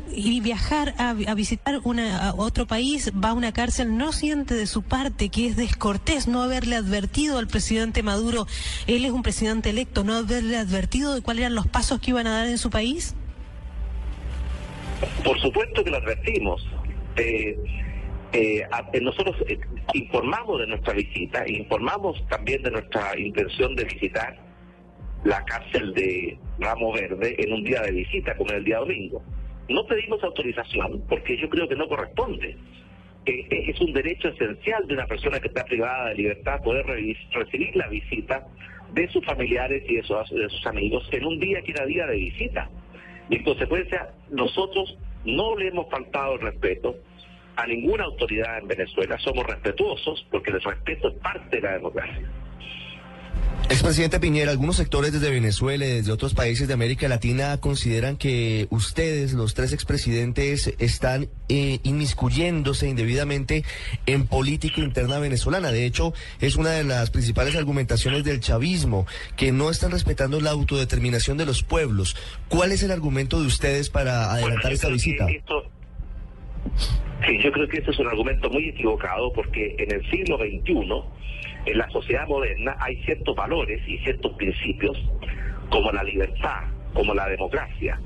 viajar 0.41 0.93
a, 0.97 1.13
visitar 1.33 1.79
una, 1.83 2.29
a 2.29 2.33
otro 2.35 2.67
país, 2.67 3.11
va 3.11 3.29
a 3.29 3.33
una 3.33 3.51
cárcel, 3.51 3.97
no 3.97 4.11
siente 4.11 4.53
de 4.53 4.67
su 4.67 4.83
parte 4.83 5.29
que 5.29 5.47
es 5.47 5.55
descortés 5.55 6.27
no 6.27 6.43
haberle 6.43 6.75
advertido 6.75 7.37
al 7.37 7.47
presidente 7.47 8.03
Maduro, 8.03 8.45
él 8.85 9.05
es 9.05 9.11
un 9.11 9.23
presidente 9.23 9.69
electo, 9.69 10.03
no 10.03 10.15
haberle 10.15 10.57
advertido 10.57 11.15
de 11.15 11.21
cuáles 11.21 11.41
eran 11.41 11.55
los 11.55 11.67
pasos 11.67 11.99
que 11.99 12.11
iban 12.11 12.27
a 12.27 12.37
dar 12.37 12.47
en 12.47 12.57
su 12.57 12.69
país. 12.69 13.15
Por 15.23 15.39
supuesto 15.39 15.83
que 15.83 15.91
lo 15.91 15.97
advertimos. 15.97 16.65
Eh, 17.17 17.57
eh, 18.33 18.67
eh, 18.93 19.01
nosotros 19.01 19.35
informamos 19.93 20.59
de 20.59 20.67
nuestra 20.67 20.93
visita, 20.93 21.47
informamos 21.47 22.23
también 22.27 22.61
de 22.61 22.71
nuestra 22.71 23.17
intención 23.17 23.75
de 23.75 23.85
visitar 23.85 24.46
la 25.23 25.43
cárcel 25.45 25.93
de 25.93 26.37
Ramo 26.59 26.93
Verde 26.93 27.35
en 27.37 27.53
un 27.53 27.63
día 27.63 27.81
de 27.81 27.91
visita, 27.91 28.35
como 28.35 28.51
el 28.51 28.63
día 28.63 28.79
domingo. 28.79 29.23
No 29.69 29.85
pedimos 29.85 30.23
autorización 30.23 31.03
porque 31.09 31.37
yo 31.37 31.49
creo 31.49 31.67
que 31.67 31.75
no 31.75 31.87
corresponde. 31.87 32.57
es 33.25 33.81
un 33.81 33.93
derecho 33.93 34.29
esencial 34.29 34.87
de 34.87 34.93
una 34.93 35.05
persona 35.05 35.39
que 35.39 35.49
está 35.49 35.65
privada 35.65 36.09
de 36.09 36.15
libertad 36.15 36.61
poder 36.61 36.85
recibir 36.85 37.75
la 37.75 37.87
visita 37.87 38.47
de 38.93 39.07
sus 39.09 39.25
familiares 39.25 39.83
y 39.87 39.97
de 39.97 40.03
sus, 40.03 40.29
de 40.29 40.49
sus 40.49 40.65
amigos 40.65 41.07
en 41.11 41.25
un 41.25 41.39
día 41.39 41.61
que 41.61 41.71
era 41.71 41.85
día 41.85 42.05
de 42.07 42.15
visita. 42.15 42.69
Y 43.29 43.35
en 43.35 43.43
consecuencia, 43.43 44.13
nosotros 44.29 44.97
no 45.25 45.57
le 45.57 45.67
hemos 45.67 45.89
faltado 45.89 46.35
el 46.35 46.41
respeto 46.41 46.95
a 47.57 47.67
ninguna 47.67 48.05
autoridad 48.05 48.59
en 48.59 48.67
Venezuela. 48.67 49.17
Somos 49.19 49.45
respetuosos 49.45 50.25
porque 50.31 50.51
el 50.51 50.61
respeto 50.61 51.09
es 51.09 51.15
parte 51.15 51.57
de 51.57 51.61
la 51.61 51.73
democracia. 51.73 52.31
Expresidente 53.69 54.21
Piñera, 54.21 54.51
algunos 54.51 54.77
sectores 54.77 55.11
desde 55.11 55.29
Venezuela 55.29 55.85
y 55.85 55.89
desde 55.89 56.13
otros 56.13 56.33
países 56.33 56.69
de 56.69 56.73
América 56.73 57.09
Latina 57.09 57.57
consideran 57.57 58.15
que 58.15 58.67
ustedes, 58.69 59.33
los 59.33 59.55
tres 59.55 59.73
expresidentes, 59.73 60.73
están 60.79 61.27
eh, 61.49 61.79
inmiscuyéndose 61.83 62.87
indebidamente 62.87 63.65
en 64.05 64.25
política 64.25 64.79
interna 64.79 65.19
venezolana. 65.19 65.73
De 65.73 65.85
hecho, 65.85 66.13
es 66.39 66.55
una 66.55 66.69
de 66.71 66.85
las 66.85 67.09
principales 67.09 67.57
argumentaciones 67.57 68.23
del 68.23 68.39
chavismo, 68.39 69.05
que 69.35 69.51
no 69.51 69.69
están 69.69 69.91
respetando 69.91 70.39
la 70.39 70.51
autodeterminación 70.51 71.37
de 71.37 71.45
los 71.45 71.61
pueblos. 71.61 72.15
¿Cuál 72.47 72.71
es 72.71 72.83
el 72.83 72.91
argumento 72.91 73.41
de 73.41 73.47
ustedes 73.47 73.89
para 73.89 74.31
adelantar 74.31 74.71
esta 74.71 74.87
visita? 74.87 75.27
sí, 75.27 75.41
yo 77.43 77.51
creo 77.51 77.67
que 77.67 77.79
ese 77.79 77.91
es 77.91 77.99
un 77.99 78.07
argumento 78.07 78.49
muy 78.49 78.69
equivocado 78.69 79.33
porque 79.33 79.75
en 79.77 79.93
el 79.93 80.09
siglo 80.09 80.37
XXI 80.37 81.17
en 81.67 81.77
la 81.77 81.89
sociedad 81.89 82.25
moderna 82.27 82.77
hay 82.79 82.95
ciertos 83.03 83.35
valores 83.35 83.81
y 83.87 83.97
ciertos 83.99 84.33
principios 84.33 84.97
como 85.69 85.91
la 85.91 86.01
libertad, 86.01 86.63
como 86.93 87.13
la 87.13 87.27
democracia, 87.27 87.99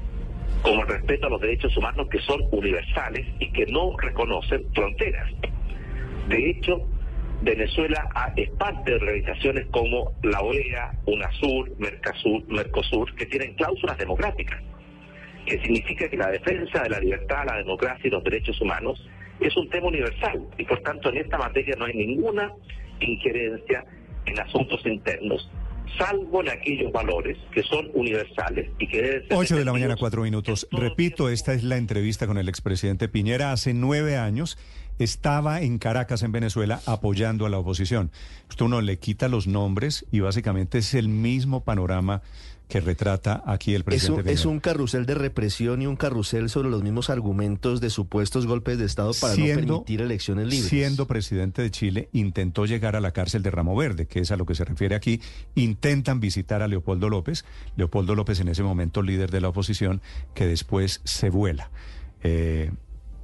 como 0.64 0.82
el 0.82 0.88
respeto 0.88 1.28
a 1.28 1.30
los 1.30 1.42
derechos 1.42 1.76
humanos 1.78 2.08
que 2.10 2.20
son 2.22 2.42
universales 2.52 3.28
y 3.40 3.52
que 3.52 3.68
no 3.68 3.96
reconocen 3.98 4.66
fronteras. 4.74 5.30
De 6.28 6.50
hecho, 6.50 6.88
Venezuela 7.44 8.10
es 8.36 8.50
parte 8.52 8.92
de 8.92 8.98
organizaciones 8.98 9.68
como 9.68 10.12
la 10.24 10.42
OEA, 10.42 10.94
UNASUR, 11.06 11.72
Mercosur, 11.78 12.48
Mercosur, 12.48 13.16
que 13.16 13.28
tienen 13.28 13.54
cláusulas 13.54 13.98
democráticas, 13.98 14.60
que 15.46 15.60
significa 15.60 16.10
que 16.10 16.18
la 16.18 16.32
defensa 16.32 16.82
de 16.82 16.90
la 16.90 17.00
libertad, 17.00 17.46
la 17.46 17.58
democracia 17.58 18.08
y 18.08 18.12
los 18.12 18.24
derechos 18.24 18.60
humanos 18.60 19.08
es 19.40 19.56
un 19.56 19.70
tema 19.70 19.88
universal 19.88 20.48
y 20.58 20.66
por 20.66 20.80
tanto 20.82 21.10
en 21.10 21.18
esta 21.18 21.38
materia 21.38 21.76
no 21.78 21.86
hay 21.86 21.94
ninguna 21.94 22.52
injerencia 23.02 23.86
en 24.26 24.40
asuntos 24.40 24.86
internos, 24.86 25.50
salvo 25.98 26.42
en 26.42 26.50
aquellos 26.50 26.92
valores 26.92 27.38
que 27.54 27.64
son 27.64 27.90
universales 27.94 28.70
y 28.80 28.88
que 28.88 29.02
deben 29.02 29.28
ser... 29.28 29.38
8 29.38 29.58
de 29.58 29.66
la 29.66 29.74
mañana, 29.74 29.96
cuatro 29.98 30.24
minutos. 30.24 30.68
Repito, 30.72 31.30
esta 31.30 31.54
es 31.54 31.64
la 31.64 31.78
entrevista 31.78 32.28
con 32.28 32.38
el 32.38 32.50
expresidente 32.50 33.08
Piñera 33.08 33.52
hace 33.52 33.74
nueve 33.74 34.18
años. 34.18 34.58
Estaba 35.00 35.62
en 35.62 35.80
Caracas, 35.80 36.22
en 36.22 36.32
Venezuela, 36.32 36.80
apoyando 36.86 37.46
a 37.46 37.50
la 37.50 37.58
oposición. 37.58 38.12
Usted 38.50 38.66
uno 38.66 38.82
le 38.82 39.00
quita 39.00 39.28
los 39.30 39.48
nombres 39.48 40.06
y 40.12 40.20
básicamente 40.20 40.78
es 40.78 40.94
el 40.94 41.08
mismo 41.08 41.64
panorama 41.64 42.22
que 42.72 42.80
retrata 42.80 43.44
aquí 43.46 43.76
el 43.76 43.84
presidente. 43.84 44.32
Es 44.32 44.46
un, 44.46 44.62
carrusel 44.62 45.06
de 45.06 45.14
represión 45.14 45.82
y 45.82 45.88
un 45.88 45.98
carrusel 45.98 46.50
sobre 46.50 46.70
los 46.70 46.84
mismos 46.84 47.10
argumentos 47.10 47.82
de 47.82 47.90
supuestos 47.90 48.48
golpes 48.48 48.78
de 48.78 48.86
Estado 48.86 49.12
para 49.20 49.36
no 49.36 49.44
permitir 49.44 50.00
elecciones 50.00 50.48
libres. 50.48 50.70
Siendo 50.70 51.06
presidente 51.06 51.62
de 51.62 51.70
Chile, 51.70 52.08
intentó 52.14 52.66
llegar 52.66 52.96
a 52.96 53.02
la 53.02 53.12
cárcel 53.12 53.44
de 53.44 53.52
Ramo 53.52 53.76
Verde, 53.76 54.06
que 54.06 54.22
es 54.22 54.32
a 54.32 54.38
lo 54.38 54.46
que 54.46 54.56
se 54.56 54.64
refiere 54.64 54.96
aquí. 54.96 55.20
Intentan 55.54 56.22
visitar 56.22 56.62
a 56.62 56.70
Leopoldo 56.70 57.10
López. 57.10 57.44
Leopoldo 57.76 58.16
López, 58.16 58.40
en 58.40 58.48
ese 58.48 58.64
momento 58.64 59.02
líder 59.02 59.32
de 59.32 59.42
la 59.42 59.50
oposición, 59.50 60.02
que 60.34 60.48
después 60.48 61.02
se 61.04 61.30
vuela. 61.30 61.72
Eh, 62.24 62.72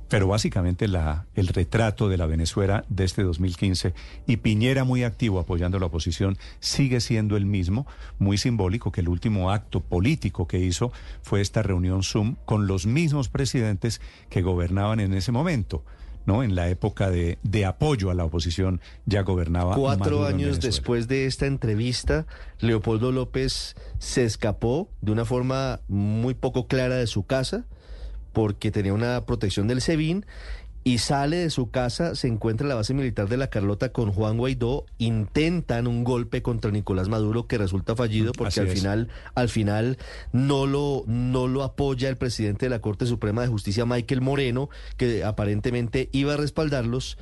pero 0.10 0.28
básicamente 0.28 0.88
la, 0.88 1.26
el 1.36 1.48
retrato 1.48 2.10
de 2.10 2.18
la 2.18 2.26
Venezuela 2.26 2.86
de 2.90 3.04
este 3.04 3.24
2015 3.24 3.94
y 4.26 4.38
Piñera 4.38 4.84
muy 4.84 5.04
activo 5.04 5.40
apoyando 5.40 5.80
la 5.80 5.88
oposición 5.88 6.38
sigue 6.60 7.02
siendo 7.02 7.38
el 7.38 7.46
mismo, 7.46 7.86
muy 8.20 8.38
simbólico 8.38 8.92
que 8.92 9.02
el 9.02 9.10
último 9.10 9.52
acto 9.52 9.82
político 9.82 10.48
que 10.48 10.60
hizo 10.60 10.92
fue 11.22 11.42
esta 11.42 11.62
reunión 11.62 12.04
Zoom 12.04 12.36
con 12.46 12.68
los 12.68 12.86
mismos 12.86 13.30
presidentes 13.30 14.02
que 14.30 14.42
gobernaban 14.42 15.00
en 15.00 15.14
ese 15.14 15.32
momento. 15.32 15.84
¿no? 16.26 16.44
En 16.44 16.56
la 16.56 16.68
época 16.68 17.10
de, 17.10 17.38
de 17.44 17.66
apoyo 17.66 18.12
a 18.12 18.14
la 18.14 18.26
oposición 18.26 18.82
ya 19.06 19.22
gobernaba. 19.22 19.76
Cuatro 19.76 20.20
Maduro 20.20 20.26
años 20.26 20.60
después 20.60 21.08
de 21.08 21.26
esta 21.26 21.46
entrevista, 21.46 22.26
Leopoldo 22.60 23.14
López 23.14 23.76
se 24.00 24.26
escapó 24.26 24.90
de 25.00 25.14
una 25.14 25.24
forma 25.24 25.80
muy 25.88 26.34
poco 26.34 26.68
clara 26.68 26.96
de 26.96 27.08
su 27.08 27.26
casa 27.26 27.66
porque 28.38 28.70
tenía 28.70 28.94
una 28.94 29.26
protección 29.26 29.68
del 29.68 29.82
SEBIN 29.82 30.24
y 30.84 31.00
sale 31.00 31.38
de 31.38 31.50
su 31.50 31.72
casa, 31.72 32.14
se 32.14 32.28
encuentra 32.28 32.66
en 32.66 32.70
la 32.70 32.76
base 32.76 32.94
militar 32.94 33.28
de 33.28 33.36
la 33.36 33.50
Carlota 33.50 33.92
con 33.92 34.12
Juan 34.12 34.38
Guaidó, 34.38 34.86
intentan 35.00 35.88
un 35.88 36.04
golpe 36.04 36.44
contra 36.44 36.70
Nicolás 36.70 37.10
Maduro 37.10 37.48
que 37.48 37.58
resulta 37.58 37.96
fallido 37.96 38.34
porque 38.34 38.50
Así 38.50 38.60
al 38.60 38.68
es. 38.68 38.74
final 38.76 39.10
al 39.34 39.50
final 39.50 39.98
no 40.34 40.68
lo 40.68 41.04
no 41.08 41.48
lo 41.48 41.64
apoya 41.64 42.10
el 42.10 42.18
presidente 42.18 42.68
de 42.68 42.70
la 42.70 42.80
Corte 42.80 43.08
Suprema 43.08 43.42
de 43.42 43.48
Justicia 43.48 43.88
Michael 43.88 44.22
Moreno, 44.22 44.70
que 44.98 45.24
aparentemente 45.24 46.08
iba 46.12 46.36
a 46.36 46.38
respaldarlos 46.38 47.18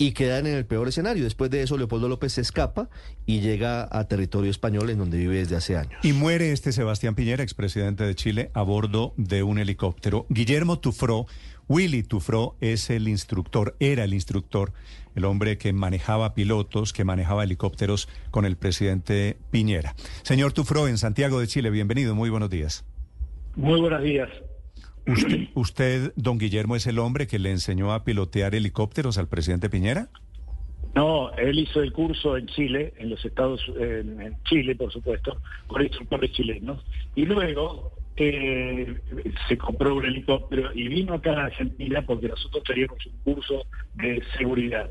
y 0.00 0.12
quedan 0.12 0.46
en 0.46 0.54
el 0.54 0.64
peor 0.64 0.88
escenario. 0.88 1.24
Después 1.24 1.50
de 1.50 1.62
eso, 1.62 1.76
Leopoldo 1.76 2.08
López 2.08 2.32
se 2.32 2.40
escapa 2.40 2.88
y 3.26 3.40
llega 3.40 3.86
a 3.90 4.08
territorio 4.08 4.50
español, 4.50 4.88
en 4.88 4.96
donde 4.96 5.18
vive 5.18 5.36
desde 5.36 5.56
hace 5.56 5.76
años. 5.76 5.92
Y 6.02 6.14
muere 6.14 6.52
este 6.52 6.72
Sebastián 6.72 7.14
Piñera, 7.14 7.42
expresidente 7.42 8.04
de 8.04 8.14
Chile, 8.14 8.50
a 8.54 8.62
bordo 8.62 9.12
de 9.18 9.42
un 9.42 9.58
helicóptero. 9.58 10.24
Guillermo 10.30 10.78
Tufró, 10.78 11.26
Willy 11.68 12.02
Tufró 12.02 12.56
es 12.62 12.88
el 12.88 13.08
instructor, 13.08 13.76
era 13.78 14.04
el 14.04 14.14
instructor, 14.14 14.72
el 15.14 15.26
hombre 15.26 15.58
que 15.58 15.74
manejaba 15.74 16.32
pilotos, 16.32 16.94
que 16.94 17.04
manejaba 17.04 17.44
helicópteros 17.44 18.08
con 18.30 18.46
el 18.46 18.56
presidente 18.56 19.36
Piñera. 19.50 19.94
Señor 20.22 20.54
Tufró, 20.54 20.88
en 20.88 20.96
Santiago 20.96 21.40
de 21.40 21.46
Chile, 21.46 21.68
bienvenido, 21.68 22.14
muy 22.14 22.30
buenos 22.30 22.48
días. 22.48 22.86
Muy 23.54 23.78
buenos 23.78 24.02
días. 24.02 24.30
¿Usted, 25.10 25.48
usted, 25.54 26.12
don 26.16 26.38
Guillermo, 26.38 26.76
es 26.76 26.86
el 26.86 26.98
hombre 26.98 27.26
que 27.26 27.38
le 27.38 27.50
enseñó 27.50 27.92
a 27.92 28.04
pilotear 28.04 28.54
helicópteros 28.54 29.18
al 29.18 29.28
presidente 29.28 29.68
Piñera? 29.70 30.08
No, 30.94 31.32
él 31.34 31.58
hizo 31.58 31.82
el 31.82 31.92
curso 31.92 32.36
en 32.36 32.46
Chile, 32.46 32.94
en 32.98 33.10
los 33.10 33.24
Estados 33.24 33.60
en, 33.78 34.20
en 34.20 34.42
Chile, 34.44 34.74
por 34.74 34.92
supuesto, 34.92 35.40
con 35.68 35.82
instructores 35.82 36.32
chilenos. 36.32 36.84
Y 37.14 37.26
luego 37.26 37.92
eh, 38.16 39.00
se 39.48 39.56
compró 39.56 39.94
un 39.94 40.04
helicóptero 40.04 40.70
y 40.74 40.88
vino 40.88 41.14
acá 41.14 41.32
a 41.32 41.44
Argentina 41.46 42.02
porque 42.02 42.28
nosotros 42.28 42.64
teníamos 42.64 42.98
un 43.06 43.34
curso 43.34 43.62
de 43.94 44.22
seguridad 44.36 44.90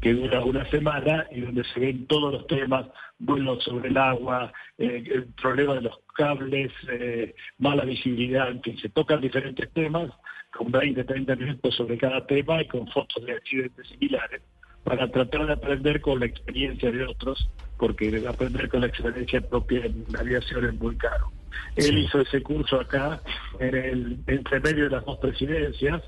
que 0.00 0.12
dura 0.12 0.44
una 0.44 0.68
semana 0.68 1.26
y 1.30 1.40
donde 1.40 1.64
se 1.72 1.80
ven 1.80 2.06
todos 2.06 2.32
los 2.32 2.46
temas, 2.46 2.86
vuelos 3.18 3.62
sobre 3.64 3.88
el 3.88 3.96
agua, 3.96 4.52
eh, 4.78 5.04
el 5.06 5.26
problema 5.40 5.74
de 5.74 5.82
los 5.82 5.98
cables, 6.14 6.72
eh, 6.90 7.34
mala 7.58 7.84
visibilidad, 7.84 8.50
en 8.50 8.62
fin, 8.62 8.78
se 8.78 8.88
tocan 8.88 9.20
diferentes 9.20 9.70
temas 9.72 10.10
con 10.50 10.70
20, 10.70 11.04
30 11.04 11.36
minutos 11.36 11.74
sobre 11.74 11.98
cada 11.98 12.26
tema 12.26 12.62
y 12.62 12.68
con 12.68 12.86
fotos 12.88 13.24
de 13.24 13.32
accidentes 13.32 13.88
similares 13.88 14.42
para 14.84 15.10
tratar 15.10 15.46
de 15.46 15.52
aprender 15.52 16.00
con 16.00 16.20
la 16.20 16.26
experiencia 16.26 16.92
de 16.92 17.04
otros, 17.04 17.50
porque 17.76 18.24
aprender 18.28 18.68
con 18.68 18.82
la 18.82 18.86
experiencia 18.86 19.40
propia 19.40 19.84
en 19.84 20.04
aviación 20.16 20.64
es 20.64 20.74
muy 20.74 20.96
caro. 20.96 21.32
Él 21.74 21.98
hizo 21.98 22.20
ese 22.20 22.40
curso 22.40 22.80
acá, 22.80 23.20
en 23.58 23.74
el 23.74 24.18
entre 24.28 24.60
medio 24.60 24.84
de 24.84 24.90
las 24.90 25.04
dos 25.04 25.18
presidencias, 25.18 26.02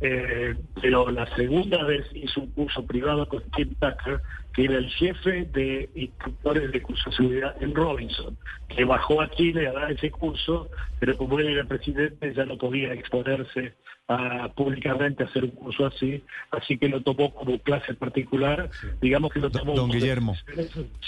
eh, 0.00 0.54
pero 0.80 1.10
la 1.10 1.26
segunda 1.34 1.82
vez 1.84 2.06
hizo 2.14 2.40
un 2.40 2.50
curso 2.50 2.84
privado 2.86 3.28
con 3.28 3.42
Tim 3.56 3.74
Tucker, 3.80 4.20
que 4.52 4.64
era 4.64 4.78
el 4.78 4.88
jefe 4.90 5.48
de 5.52 5.88
instructores 5.94 6.72
de 6.72 6.82
curso 6.82 7.10
de 7.10 7.16
seguridad 7.16 7.62
en 7.62 7.74
Robinson, 7.74 8.36
que 8.68 8.84
bajó 8.84 9.20
a 9.20 9.30
Chile 9.30 9.68
a 9.68 9.72
dar 9.72 9.92
ese 9.92 10.10
curso, 10.10 10.68
pero 10.98 11.16
como 11.16 11.38
él 11.38 11.48
era 11.48 11.64
presidente 11.64 12.32
ya 12.34 12.44
no 12.44 12.56
podía 12.58 12.92
exponerse 12.92 13.74
a, 14.08 14.48
públicamente 14.54 15.22
a 15.22 15.26
hacer 15.26 15.44
un 15.44 15.50
curso 15.50 15.86
así, 15.86 16.24
así 16.50 16.78
que 16.78 16.88
lo 16.88 17.02
tomó 17.02 17.32
como 17.34 17.58
clase 17.58 17.94
particular, 17.94 18.70
digamos 19.00 19.32
que 19.32 19.38
lo 19.38 19.50
tomó... 19.50 19.74
Don 19.74 19.90
Guillermo, 19.90 20.34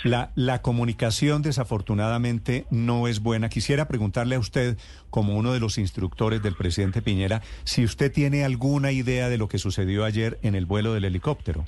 la, 0.05 0.33
la 0.35 0.63
comunicación 0.63 1.43
desafortunadamente 1.43 2.67
no 2.71 3.09
es 3.09 3.21
buena. 3.21 3.49
Quisiera 3.49 3.89
preguntarle 3.89 4.37
a 4.37 4.39
usted, 4.39 4.77
como 5.09 5.37
uno 5.37 5.53
de 5.53 5.61
los 5.61 5.79
instructores 5.79 6.43
del 6.43 6.55
presidente 6.55 7.03
Piñera, 7.03 7.41
si 7.65 7.85
usted 7.85 8.13
tiene 8.13 8.45
alguna 8.81 8.93
idea 8.93 9.29
de 9.29 9.37
lo 9.37 9.47
que 9.47 9.59
sucedió 9.59 10.07
ayer 10.07 10.39
en 10.43 10.55
el 10.55 10.65
vuelo 10.65 10.95
del 10.95 11.05
helicóptero. 11.05 11.67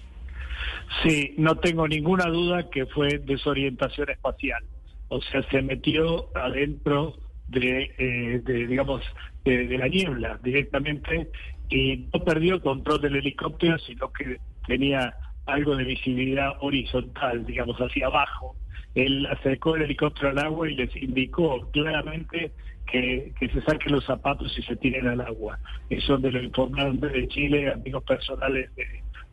Sí, 1.02 1.34
no 1.36 1.57
tengo 1.57 1.86
ninguna 1.86 2.24
duda 2.26 2.70
que 2.70 2.86
fue 2.86 3.18
desorientación 3.18 4.08
espacial. 4.08 4.65
O 5.08 5.20
sea, 5.20 5.42
se 5.50 5.60
metió 5.60 6.28
adentro 6.34 7.18
de, 7.49 7.91
eh, 7.99 8.41
de, 8.42 8.66
digamos, 8.66 9.02
de, 9.44 9.66
de 9.66 9.76
la 9.76 9.89
niebla 9.89 10.39
directamente 10.42 11.28
y 11.68 12.08
no 12.15 12.24
perdió 12.24 12.62
control 12.62 13.02
del 13.02 13.16
helicóptero, 13.16 13.78
sino 13.81 14.10
que 14.10 14.39
tenía 14.66 15.15
algo 15.44 15.76
de 15.76 15.84
visibilidad 15.84 16.52
horizontal, 16.60 17.44
digamos, 17.44 17.76
hacia 17.76 18.07
abajo. 18.07 18.57
Él 18.94 19.26
acercó 19.26 19.76
el 19.76 19.82
helicóptero 19.82 20.31
al 20.31 20.39
agua 20.39 20.70
y 20.70 20.76
les 20.76 20.97
indicó 20.97 21.70
claramente 21.73 22.52
que, 22.91 23.33
que 23.39 23.49
se 23.49 23.62
saquen 23.62 23.93
los 23.93 24.05
zapatos 24.05 24.57
y 24.59 24.62
se 24.62 24.77
tiren 24.77 25.09
al 25.09 25.20
agua. 25.20 25.59
Eso 25.91 26.19
me 26.19 26.31
lo 26.31 26.43
informaron 26.43 27.01
desde 27.01 27.28
Chile, 27.28 27.73
amigos 27.73 28.05
personales 28.05 28.75
de, 28.77 28.86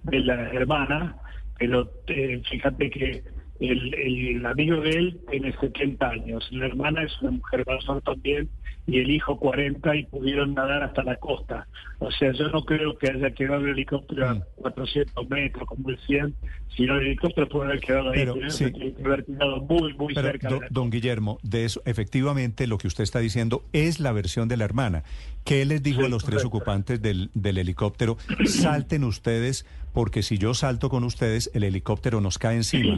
de 0.03 0.19
la 0.19 0.50
hermana, 0.52 1.16
pero 1.58 1.92
eh, 2.08 2.42
fíjate 2.50 2.90
que 2.90 3.24
el, 3.60 3.94
el 3.94 4.45
amigo 4.45 4.80
de 4.82 4.90
él 4.90 5.19
tiene 5.30 5.52
70 5.60 6.10
años, 6.10 6.48
la 6.52 6.68
hermana 6.68 7.03
es 7.03 7.22
una 7.22 7.32
mujer 7.32 7.66
mayor 7.68 8.02
también 8.02 8.50
y 8.92 9.00
el 9.00 9.09
hijo 9.11 9.38
40 9.38 9.95
y 9.95 10.06
pudieron 10.06 10.53
nadar 10.53 10.84
hasta 10.84 11.03
la 11.03 11.16
costa. 11.18 11.68
O 12.00 12.09
sea, 12.11 12.32
yo 12.34 12.48
no 12.50 12.64
creo 12.66 12.98
que 12.98 13.11
haya 13.11 13.32
quedado 13.32 13.61
el 13.66 13.72
helicóptero 13.72 14.30
a 14.30 14.40
400 14.56 15.30
metros 15.30 15.68
como 15.68 15.90
decían, 15.90 16.34
sino 16.76 16.95
el 16.98 17.08
helicóptero 17.08 17.48
puede 17.50 17.69
haber 17.72 17.80
quedado 17.82 18.09
ahí, 18.11 18.19
Pero, 18.19 18.34
pero 18.35 18.50
sí. 18.51 18.72
que 18.72 18.93
haber 19.06 19.26
quedado 19.26 19.61
muy, 19.61 19.93
muy 19.93 20.14
Pero, 20.14 20.27
cerca 20.27 20.50
do- 20.50 20.56
de 20.56 20.61
la 20.61 20.68
don 20.72 20.90
Guillermo, 20.90 21.38
de 21.43 21.66
eso, 21.66 21.82
efectivamente, 21.85 22.68
lo 22.68 22.77
que 22.77 22.88
usted 22.88 23.03
está 23.03 23.19
diciendo 23.19 23.64
es 23.74 24.00
la 24.00 24.11
versión 24.11 24.48
de 24.48 24.58
la 24.58 24.66
hermana. 24.66 25.03
¿Qué 25.45 25.66
les 25.66 25.82
dijo 25.84 26.06
a 26.06 26.09
los 26.09 26.24
tres 26.24 26.45
ocupantes 26.45 27.01
del, 27.01 27.32
del 27.34 27.58
helicóptero? 27.58 28.18
Salten 28.45 29.03
ustedes, 29.03 29.66
porque 29.93 30.22
si 30.22 30.38
yo 30.38 30.53
salto 30.53 30.90
con 30.90 31.03
ustedes, 31.03 31.50
el 31.53 31.64
helicóptero 31.64 32.22
nos 32.22 32.38
cae 32.38 32.56
encima. 32.56 32.98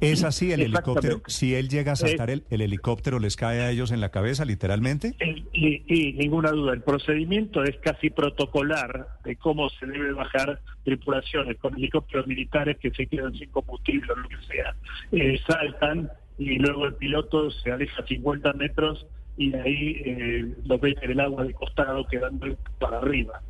¿Es 0.00 0.24
así 0.24 0.52
el 0.52 0.60
helicóptero? 0.60 1.22
Si 1.26 1.54
él 1.54 1.68
llega 1.68 1.92
a 1.92 1.96
saltar, 1.96 2.30
el, 2.30 2.44
el 2.50 2.60
helicóptero 2.60 3.18
les 3.18 3.36
cae 3.36 3.60
a 3.60 3.70
ellos 3.70 3.90
en 3.90 4.00
la 4.00 4.10
cabeza, 4.10 4.44
literalmente. 4.44 5.14
Y, 5.52 5.82
y 5.86 6.12
ninguna 6.12 6.50
duda, 6.50 6.72
el 6.72 6.82
procedimiento 6.82 7.64
es 7.64 7.76
casi 7.78 8.10
protocolar 8.10 9.08
de 9.24 9.36
cómo 9.36 9.68
se 9.70 9.86
debe 9.86 10.12
bajar 10.12 10.60
tripulaciones 10.84 11.56
con 11.58 11.74
helicópteros 11.74 12.26
militares 12.26 12.76
que 12.78 12.90
se 12.90 13.06
quedan 13.06 13.34
sin 13.34 13.50
combustible 13.50 14.12
o 14.12 14.16
lo 14.16 14.28
que 14.28 14.36
sea. 14.46 14.74
Eh, 15.12 15.40
saltan 15.46 16.10
y 16.38 16.58
luego 16.58 16.86
el 16.86 16.94
piloto 16.94 17.50
se 17.50 17.72
aleja 17.72 18.06
50 18.06 18.52
metros 18.52 19.06
y 19.36 19.54
ahí 19.54 20.02
eh, 20.04 20.54
lo 20.64 20.78
mete 20.78 21.04
en 21.04 21.12
el 21.12 21.20
agua 21.20 21.44
de 21.44 21.54
costado 21.54 22.06
quedando 22.06 22.46
para 22.78 22.98
arriba. 22.98 23.40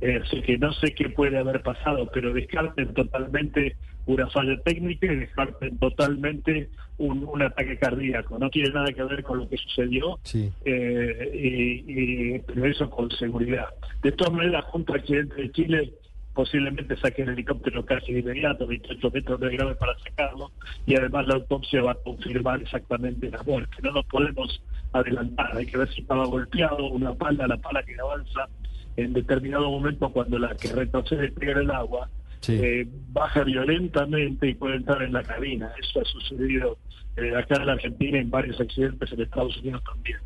Eh, 0.00 0.20
así 0.24 0.42
que 0.42 0.58
no 0.58 0.72
sé 0.74 0.92
qué 0.94 1.08
puede 1.08 1.38
haber 1.38 1.62
pasado, 1.62 2.08
pero 2.12 2.32
descarten 2.34 2.92
totalmente 2.92 3.76
una 4.04 4.28
falla 4.28 4.56
técnica 4.62 5.06
y 5.10 5.16
descarten 5.16 5.78
totalmente 5.78 6.68
un, 6.98 7.24
un 7.24 7.42
ataque 7.42 7.78
cardíaco. 7.78 8.38
No 8.38 8.50
tiene 8.50 8.70
nada 8.70 8.92
que 8.92 9.02
ver 9.02 9.22
con 9.22 9.38
lo 9.38 9.48
que 9.48 9.56
sucedió, 9.56 10.18
eh, 10.64 11.30
y, 11.34 12.34
y- 12.34 12.38
pero 12.40 12.66
eso 12.66 12.90
con 12.90 13.10
seguridad. 13.12 13.66
De 14.02 14.12
todas 14.12 14.32
maneras, 14.34 14.52
la 14.64 14.70
Junta 14.70 14.92
de 14.92 14.98
Accidentes 15.00 15.36
de 15.38 15.50
Chile 15.52 15.92
posiblemente 16.34 16.94
saque 16.98 17.22
el 17.22 17.30
helicóptero 17.30 17.82
casi 17.86 18.12
de 18.12 18.20
inmediato, 18.20 18.66
28 18.66 19.10
metros 19.10 19.40
de 19.40 19.56
grave 19.56 19.74
para 19.76 19.98
sacarlo, 20.00 20.50
y 20.86 20.94
además 20.94 21.26
la 21.26 21.34
autopsia 21.36 21.80
va 21.82 21.92
a 21.92 21.94
confirmar 21.94 22.60
exactamente 22.60 23.30
la 23.30 23.42
muerte. 23.42 23.76
No 23.82 23.92
nos 23.92 24.04
podemos 24.04 24.62
adelantar, 24.92 25.56
hay 25.56 25.64
que 25.66 25.78
ver 25.78 25.88
si 25.94 26.02
estaba 26.02 26.26
golpeado, 26.26 26.88
una 26.88 27.14
pala, 27.14 27.46
la 27.46 27.56
pala 27.56 27.82
que 27.82 27.94
avanza 27.98 28.46
en 28.96 29.12
determinado 29.12 29.70
momento 29.70 30.08
cuando 30.10 30.38
la 30.38 30.54
que 30.56 30.68
retrocede 30.72 31.30
pega 31.32 31.60
el 31.60 31.70
agua, 31.70 32.08
eh, 32.48 32.86
baja 33.12 33.42
violentamente 33.44 34.48
y 34.48 34.54
puede 34.54 34.76
entrar 34.76 35.02
en 35.02 35.12
la 35.12 35.22
cabina. 35.22 35.70
Eso 35.80 36.00
ha 36.00 36.04
sucedido 36.04 36.78
eh, 37.16 37.34
acá 37.34 37.56
en 37.56 37.66
la 37.66 37.72
Argentina 37.72 38.18
en 38.18 38.30
varios 38.30 38.60
accidentes 38.60 39.10
en 39.12 39.22
Estados 39.22 39.56
Unidos 39.58 39.82
también. 39.84 40.18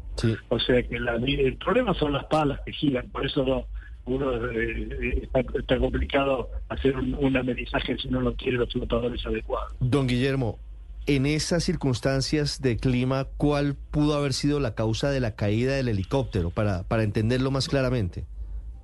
O 0.49 0.59
sea 0.59 0.83
que 0.83 0.99
la- 0.99 1.15
el 1.17 1.57
problema 1.57 1.95
son 1.95 2.13
las 2.13 2.25
palas 2.25 2.61
que 2.67 2.73
giran, 2.73 3.09
por 3.11 3.25
eso 3.25 3.45
no, 3.45 3.67
uno 4.07 4.35
eh, 4.51 5.21
está, 5.23 5.41
está 5.59 5.79
complicado 5.79 6.51
hacer 6.69 6.97
un, 6.97 7.15
un 7.15 7.37
amenizaje 7.37 7.97
si 7.97 8.09
no 8.09 8.21
lo 8.21 8.33
tiene 8.35 8.59
los 8.59 8.73
flotadores 8.73 9.25
adecuados. 9.25 9.73
Don 9.81 10.07
Guillermo, 10.09 10.59
en 11.07 11.27
esas 11.27 11.65
circunstancias 11.65 12.61
de 12.61 12.77
clima, 12.77 13.27
¿cuál 13.37 13.77
pudo 13.91 14.15
haber 14.17 14.33
sido 14.33 14.61
la 14.61 14.75
causa 14.75 15.11
de 15.11 15.21
la 15.21 15.35
caída 15.37 15.75
del 15.77 15.89
helicóptero? 15.89 16.51
Para, 16.51 16.83
para 16.83 17.05
entenderlo 17.05 17.51
más 17.51 17.69
claramente. 17.69 18.25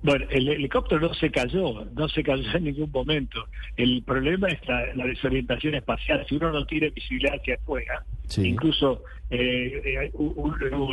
Bueno, 0.03 0.25
el 0.29 0.47
helicóptero 0.47 1.07
no 1.07 1.13
se 1.15 1.31
cayó, 1.31 1.85
no 1.95 2.07
se 2.07 2.23
cayó 2.23 2.43
en 2.55 2.65
ningún 2.65 2.91
momento. 2.91 3.45
El 3.75 4.03
problema 4.03 4.47
es 4.47 4.65
la, 4.67 4.93
la 4.93 5.05
desorientación 5.05 5.73
espacial. 5.73 6.23
Si 6.29 6.35
uno 6.35 6.51
no 6.51 6.65
tiene 6.65 6.91
visibilidad 6.91 7.35
hacia 7.35 7.55
afuera, 7.55 8.03
incluso 8.37 9.03
eh, 9.29 9.81
eh, 9.83 10.11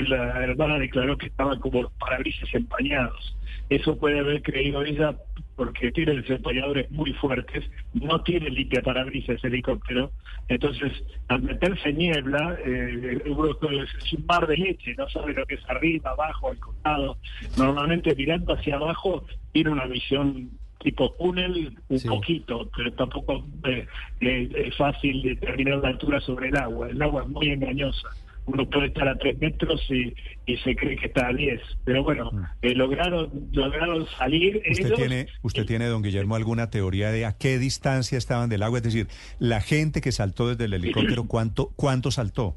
la 0.08 0.44
hermana 0.44 0.78
declaró 0.78 1.18
que 1.18 1.26
estaban 1.26 1.60
como 1.60 1.82
los 1.82 1.92
parabrisas 1.92 2.48
empañados. 2.54 3.36
Eso 3.68 3.96
puede 3.96 4.20
haber 4.20 4.42
creído 4.42 4.82
ella 4.82 5.16
porque 5.56 5.92
tiene 5.92 6.14
desempeñadores 6.14 6.90
muy 6.90 7.12
fuertes, 7.14 7.64
no 7.92 8.20
tiene 8.22 8.50
limpia 8.50 8.82
parabrisas 8.82 9.36
ese 9.36 9.46
helicóptero, 9.48 10.10
entonces 10.48 10.92
al 11.28 11.42
meterse 11.42 11.92
niebla, 11.92 12.58
eh, 12.64 13.20
es 13.24 14.12
un 14.12 14.26
mar 14.26 14.46
de 14.46 14.56
leche, 14.56 14.94
no 14.96 15.08
sabe 15.08 15.32
lo 15.32 15.46
que 15.46 15.54
es 15.54 15.70
arriba, 15.70 16.10
abajo, 16.10 16.50
al 16.50 16.58
costado, 16.58 17.18
normalmente 17.56 18.14
mirando 18.14 18.54
hacia 18.54 18.76
abajo 18.76 19.24
tiene 19.52 19.70
una 19.70 19.86
visión 19.86 20.50
tipo 20.80 21.12
túnel 21.12 21.78
un 21.88 22.00
poquito, 22.02 22.68
pero 22.76 22.92
tampoco 22.92 23.46
eh, 23.64 23.86
eh, 24.20 24.50
es 24.54 24.76
fácil 24.76 25.22
determinar 25.22 25.78
la 25.78 25.88
altura 25.88 26.20
sobre 26.20 26.48
el 26.48 26.56
agua, 26.56 26.90
el 26.90 27.00
agua 27.00 27.22
es 27.22 27.28
muy 27.28 27.48
engañosa 27.48 28.08
uno 28.46 28.68
puede 28.68 28.88
estar 28.88 29.08
a 29.08 29.16
tres 29.16 29.38
metros 29.38 29.82
y, 29.88 30.14
y 30.46 30.56
se 30.58 30.76
cree 30.76 30.96
que 30.96 31.06
está 31.06 31.28
a 31.28 31.32
diez. 31.32 31.60
Pero 31.84 32.04
bueno, 32.04 32.30
mm. 32.30 32.44
eh, 32.62 32.74
lograron, 32.74 33.30
lograron 33.52 34.06
salir. 34.18 34.62
¿Usted, 34.70 34.94
tiene, 34.94 35.26
¿Usted 35.42 35.66
tiene, 35.66 35.86
don 35.86 36.02
Guillermo, 36.02 36.36
alguna 36.36 36.70
teoría 36.70 37.10
de 37.10 37.24
a 37.24 37.32
qué 37.32 37.58
distancia 37.58 38.18
estaban 38.18 38.48
del 38.50 38.62
agua? 38.62 38.78
Es 38.78 38.84
decir, 38.84 39.08
la 39.38 39.60
gente 39.60 40.00
que 40.00 40.12
saltó 40.12 40.48
desde 40.48 40.64
el 40.64 40.74
helicóptero, 40.74 41.24
¿cuánto, 41.24 41.70
cuánto 41.76 42.10
saltó? 42.10 42.56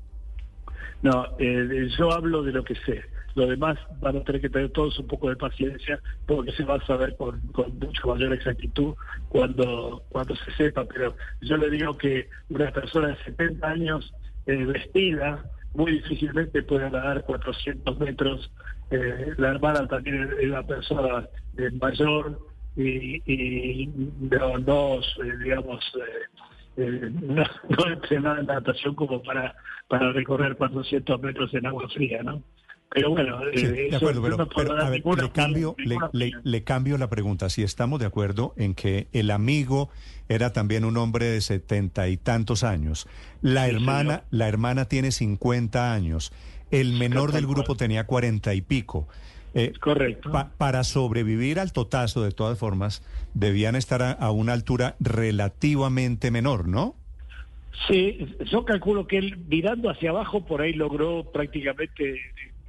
No, 1.01 1.25
eh, 1.39 1.87
yo 1.97 2.11
hablo 2.11 2.43
de 2.43 2.51
lo 2.51 2.63
que 2.63 2.75
sé. 2.75 3.03
Lo 3.35 3.45
demás 3.45 3.77
van 4.01 4.17
a 4.17 4.23
tener 4.23 4.41
que 4.41 4.49
tener 4.49 4.71
todos 4.71 4.97
un 4.97 5.05
poco 5.05 5.29
de 5.29 5.35
paciencia 5.35 5.99
porque 6.25 6.51
se 6.53 6.63
va 6.63 6.75
a 6.75 6.85
saber 6.87 7.15
con, 7.17 7.39
con 7.51 7.77
mucha 7.77 8.07
mayor 8.07 8.33
exactitud 8.33 8.95
cuando, 9.29 10.03
cuando 10.09 10.35
se 10.35 10.51
sepa. 10.53 10.85
Pero 10.85 11.15
yo 11.41 11.55
le 11.55 11.69
digo 11.69 11.95
que 11.97 12.27
una 12.49 12.71
persona 12.71 13.09
de 13.09 13.23
70 13.25 13.67
años 13.67 14.11
eh, 14.47 14.65
vestida 14.65 15.45
muy 15.77 15.91
difícilmente 15.91 16.63
puede 16.63 16.89
nadar 16.89 17.23
400 17.23 17.99
metros. 17.99 18.51
Eh, 18.89 19.33
la 19.37 19.49
hermana 19.49 19.87
también 19.87 20.27
es 20.39 20.49
una 20.49 20.63
persona 20.63 21.27
eh, 21.57 21.69
mayor 21.79 22.39
y, 22.75 23.21
y 23.31 23.87
no, 24.19 24.57
no 24.57 24.95
eh, 24.95 25.37
digamos, 25.43 25.85
no, 26.77 27.43
no 27.69 27.87
entrenada 27.93 28.39
en 28.39 28.47
natación 28.47 28.95
como 28.95 29.21
para, 29.21 29.55
para 29.87 30.11
recorrer 30.13 30.57
400 30.57 31.21
metros 31.21 31.53
en 31.53 31.67
agua 31.67 31.87
fría, 31.89 32.23
¿no? 32.23 32.41
Pero 32.89 33.09
bueno, 33.09 33.39
de 33.39 33.95
acuerdo, 33.95 34.49
pero, 34.55 34.81
a 34.81 34.89
ver, 34.89 35.03
le, 35.05 35.31
cambio, 35.31 35.75
le, 36.13 36.31
le, 36.43 36.63
cambio 36.63 36.97
la 36.97 37.09
pregunta. 37.09 37.49
Si 37.49 37.61
estamos 37.61 37.99
de 37.99 38.05
acuerdo 38.05 38.53
en 38.55 38.75
que 38.75 39.07
el 39.11 39.29
amigo 39.29 39.89
era 40.29 40.53
también 40.53 40.85
un 40.85 40.95
hombre 40.97 41.25
de 41.25 41.41
setenta 41.41 42.07
y 42.07 42.17
tantos 42.17 42.63
años, 42.63 43.07
la 43.41 43.67
hermana, 43.67 44.23
la 44.31 44.47
hermana 44.47 44.85
tiene 44.85 45.11
50 45.11 45.93
años, 45.93 46.31
el 46.71 46.93
menor 46.93 47.33
del 47.33 47.45
grupo 47.45 47.75
tenía 47.75 48.05
cuarenta 48.05 48.53
y 48.53 48.61
pico. 48.61 49.07
Eh, 49.53 49.73
Correcto. 49.79 50.31
para 50.57 50.83
sobrevivir 50.83 51.59
al 51.59 51.73
totazo, 51.73 52.21
de 52.21 52.31
todas 52.31 52.59
formas, 52.59 53.01
debían 53.33 53.75
estar 53.75 54.03
a, 54.03 54.31
una 54.31 54.53
altura 54.53 54.95
relativamente 54.99 56.31
menor, 56.31 56.67
¿no? 56.67 56.95
Sí, 57.87 58.35
yo 58.51 58.65
calculo 58.65 59.07
que 59.07 59.17
él 59.17 59.37
mirando 59.47 59.89
hacia 59.89 60.09
abajo 60.09 60.45
por 60.45 60.61
ahí 60.61 60.73
logró 60.73 61.31
prácticamente 61.31 62.19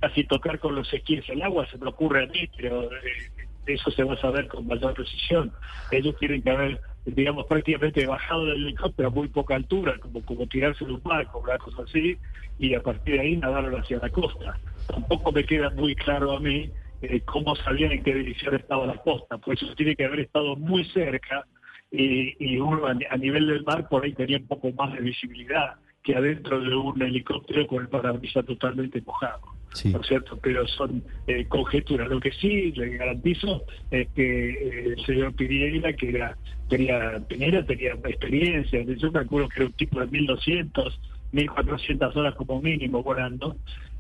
casi 0.00 0.24
tocar 0.24 0.58
con 0.58 0.74
los 0.74 0.92
esquíes 0.92 1.28
el 1.28 1.42
agua, 1.42 1.66
se 1.70 1.78
me 1.78 1.88
ocurre 1.88 2.24
a 2.24 2.26
mí, 2.26 2.48
pero 2.56 2.84
eh, 2.84 3.30
eso 3.66 3.90
se 3.90 4.04
va 4.04 4.14
a 4.14 4.20
saber 4.20 4.48
con 4.48 4.66
mayor 4.66 4.94
precisión. 4.94 5.52
Ellos 5.90 6.16
tienen 6.18 6.42
que 6.42 6.50
haber, 6.50 6.80
digamos, 7.04 7.46
prácticamente 7.46 8.06
bajado 8.06 8.46
del 8.46 8.66
helicóptero 8.66 9.08
a 9.08 9.12
muy 9.12 9.28
poca 9.28 9.56
altura, 9.56 9.98
como, 9.98 10.24
como 10.24 10.46
tirarse 10.46 10.84
de 10.84 10.92
un 10.92 11.02
barco, 11.02 11.40
una 11.40 11.58
cosa 11.58 11.82
así, 11.82 12.16
y 12.58 12.74
a 12.74 12.82
partir 12.82 13.14
de 13.14 13.20
ahí 13.20 13.36
nadaron 13.36 13.80
hacia 13.80 13.98
la 13.98 14.08
costa. 14.10 14.58
Tampoco 14.86 15.32
me 15.32 15.44
queda 15.44 15.70
muy 15.70 15.94
claro 15.94 16.32
a 16.32 16.40
mí 16.40 16.70
eh, 17.02 17.20
cómo 17.20 17.54
sabían 17.56 17.92
en 17.92 18.02
qué 18.02 18.14
dirección 18.14 18.54
estaba 18.54 18.86
la 18.86 18.96
costa, 18.96 19.38
pues 19.38 19.62
eso 19.62 19.74
tiene 19.74 19.94
que 19.94 20.04
haber 20.04 20.20
estado 20.20 20.56
muy 20.56 20.84
cerca 20.86 21.46
y, 21.90 22.58
uno 22.58 22.86
a 22.86 23.16
nivel 23.16 23.46
del 23.46 23.64
mar 23.64 23.88
por 23.88 24.04
ahí 24.04 24.12
tenía 24.12 24.36
un 24.36 24.46
poco 24.46 24.70
más 24.72 24.92
de 24.92 25.00
visibilidad 25.00 25.76
que 26.02 26.14
adentro 26.14 26.60
de 26.60 26.74
un 26.74 27.00
helicóptero 27.00 27.66
con 27.66 27.82
el 27.82 27.88
parabrisas 27.88 28.44
totalmente 28.44 29.00
mojado. 29.02 29.57
¿No 29.84 30.00
es 30.00 30.06
cierto? 30.06 30.38
Pero 30.42 30.66
son 30.66 31.02
eh, 31.26 31.46
conjeturas. 31.46 32.08
Lo 32.08 32.20
que 32.20 32.32
sí 32.32 32.72
le 32.72 32.96
garantizo 32.96 33.64
es 33.90 34.08
que 34.08 34.50
eh, 34.50 34.94
el 34.96 35.06
señor 35.06 35.34
Piñera, 35.34 35.92
que 35.92 36.08
era, 36.08 36.36
tenía, 36.68 37.20
Piñera 37.28 37.64
tenía 37.64 37.92
experiencia, 37.92 38.82
yo 38.82 39.12
calculo 39.12 39.48
que 39.48 39.60
era 39.60 39.66
un 39.66 39.72
tipo 39.72 40.00
de 40.00 40.06
1200, 40.06 41.00
1400 41.32 42.16
horas 42.16 42.34
como 42.34 42.60
mínimo 42.60 43.02
volando, 43.02 43.56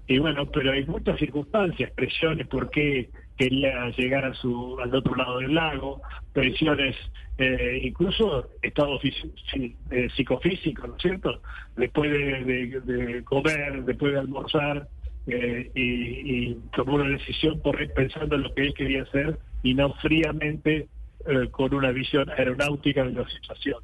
y 0.08 0.18
bueno, 0.18 0.46
pero 0.46 0.72
hay 0.72 0.86
muchas 0.86 1.18
circunstancias, 1.18 1.92
presiones, 1.92 2.46
por 2.46 2.70
qué 2.70 3.10
quería 3.36 3.90
llegar 3.90 4.24
a 4.24 4.32
su, 4.34 4.78
al 4.82 4.94
otro 4.94 5.14
lado 5.14 5.38
del 5.38 5.54
lago, 5.54 6.00
presiones, 6.32 6.96
eh, 7.36 7.82
incluso 7.84 8.48
estado 8.62 8.98
eh, 9.02 10.08
psicofísico, 10.16 10.86
¿no 10.86 10.96
es 10.96 11.02
cierto? 11.02 11.42
Después 11.76 12.10
de, 12.10 13.22
comer, 13.24 13.84
después 13.84 14.14
de 14.14 14.18
almorzar, 14.18 14.88
eh, 15.28 15.70
y, 15.74 16.54
tomó 16.74 16.94
una 16.96 17.10
decisión 17.10 17.60
por 17.60 17.76
pensando 17.94 18.36
en 18.36 18.42
lo 18.42 18.54
que 18.54 18.62
él 18.62 18.74
quería 18.74 19.02
hacer 19.02 19.38
y 19.62 19.74
no 19.74 19.92
fríamente 19.94 20.88
con 21.50 21.74
una 21.74 21.90
visión 21.90 22.30
aeronáutica 22.30 23.04
de 23.04 23.12
la 23.12 23.28
situación. 23.28 23.82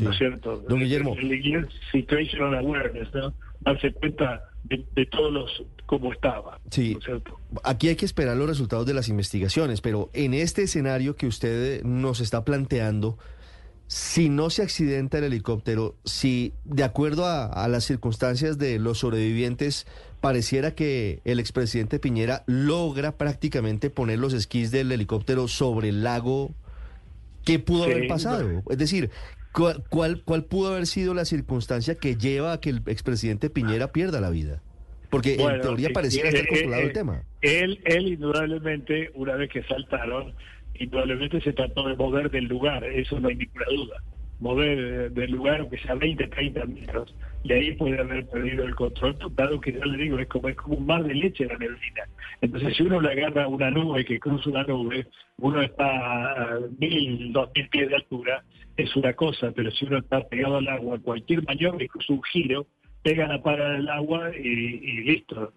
¿No 0.00 0.10
es 0.10 0.18
cierto? 0.18 0.58
Don 0.68 0.78
Guillermo. 0.78 1.14
El, 1.18 1.68
situational 1.92 2.54
awareness, 2.58 3.12
¿no? 3.14 3.34
Darse 3.60 3.92
cuenta 3.92 4.42
de, 4.64 5.06
todos 5.06 5.32
los 5.32 5.64
cómo 5.86 6.12
estaba. 6.12 6.60
Sí. 6.70 6.98
Aquí 7.64 7.88
hay 7.88 7.96
que 7.96 8.04
esperar 8.04 8.36
los 8.36 8.48
resultados 8.48 8.86
de 8.86 8.94
las 8.94 9.08
investigaciones, 9.08 9.80
pero 9.80 10.10
en 10.12 10.34
este 10.34 10.62
escenario 10.62 11.16
que 11.16 11.26
usted 11.26 11.82
nos 11.84 12.20
está 12.20 12.44
planteando, 12.44 13.18
si 13.86 14.28
no 14.28 14.50
se 14.50 14.62
accidenta 14.62 15.18
el 15.18 15.24
helicóptero, 15.24 15.94
si 16.04 16.52
de 16.64 16.82
acuerdo 16.82 17.26
a, 17.26 17.68
las 17.68 17.84
circunstancias 17.84 18.58
de 18.58 18.78
los 18.78 18.98
sobrevivientes 18.98 19.86
pareciera 20.26 20.74
que 20.74 21.20
el 21.24 21.38
expresidente 21.38 22.00
Piñera 22.00 22.42
logra 22.46 23.16
prácticamente 23.16 23.90
poner 23.90 24.18
los 24.18 24.32
esquís 24.32 24.72
del 24.72 24.90
helicóptero 24.90 25.46
sobre 25.46 25.90
el 25.90 26.02
lago, 26.02 26.52
¿qué 27.44 27.60
pudo 27.60 27.84
haber 27.84 28.08
pasado? 28.08 28.60
Es 28.68 28.76
decir, 28.76 29.10
¿Cuál, 29.52 29.84
¿Cuál, 30.24 30.44
pudo 30.44 30.72
haber 30.72 30.86
sido 30.88 31.14
la 31.14 31.24
circunstancia 31.24 31.94
que 31.94 32.16
lleva 32.16 32.54
a 32.54 32.60
que 32.60 32.70
el 32.70 32.82
expresidente 32.88 33.50
Piñera 33.50 33.92
pierda 33.92 34.20
la 34.20 34.30
vida? 34.30 34.60
Porque 35.10 35.36
en 35.36 35.60
teoría 35.60 35.90
parecía 35.94 36.24
estar 36.24 36.48
controlado 36.48 36.82
el 36.82 36.92
tema. 36.92 37.22
Él, 37.40 37.80
él 37.84 38.08
indudablemente, 38.08 39.12
una 39.14 39.36
vez 39.36 39.48
que 39.48 39.62
saltaron, 39.62 40.34
indudablemente 40.74 41.40
se 41.40 41.52
trató 41.52 41.86
de 41.86 41.94
mover 41.94 42.32
del 42.32 42.46
lugar, 42.46 42.82
eso 42.82 43.20
no 43.20 43.28
hay 43.28 43.36
ninguna 43.36 43.66
duda. 43.66 44.02
Mover 44.40 45.12
del 45.12 45.30
lugar, 45.30 45.60
aunque 45.60 45.78
sea 45.78 45.94
20, 45.94 46.26
30 46.26 46.64
metros, 46.64 47.14
y 47.46 47.52
ahí 47.52 47.72
puede 47.76 48.00
haber 48.00 48.26
perdido 48.26 48.64
el 48.64 48.74
control, 48.74 49.16
dado 49.32 49.60
que 49.60 49.72
yo 49.72 49.84
le 49.84 50.02
digo, 50.02 50.18
es 50.18 50.26
como, 50.26 50.48
es 50.48 50.56
como 50.56 50.76
un 50.76 50.86
mar 50.86 51.04
de 51.04 51.14
leche 51.14 51.46
la 51.46 51.56
neblina. 51.56 52.02
Entonces, 52.40 52.76
si 52.76 52.82
uno 52.82 53.00
le 53.00 53.12
agarra 53.12 53.46
una 53.46 53.70
nube 53.70 54.04
que 54.04 54.18
cruza 54.18 54.50
una 54.50 54.64
nube, 54.64 55.06
uno 55.38 55.62
está 55.62 55.86
a 55.86 56.60
mil, 56.78 57.32
dos 57.32 57.50
mil 57.54 57.68
pies 57.68 57.88
de 57.88 57.96
altura, 57.96 58.42
es 58.76 58.94
una 58.96 59.12
cosa, 59.12 59.52
pero 59.54 59.70
si 59.70 59.84
uno 59.84 59.98
está 59.98 60.26
pegado 60.28 60.56
al 60.56 60.68
agua, 60.68 60.98
cualquier 60.98 61.44
maniobra, 61.44 61.84
incluso 61.84 62.14
un 62.14 62.22
giro, 62.24 62.66
pega 63.02 63.28
la 63.28 63.40
para 63.40 63.70
del 63.70 63.88
agua 63.88 64.30
y, 64.36 65.02
listo. 65.02 65.52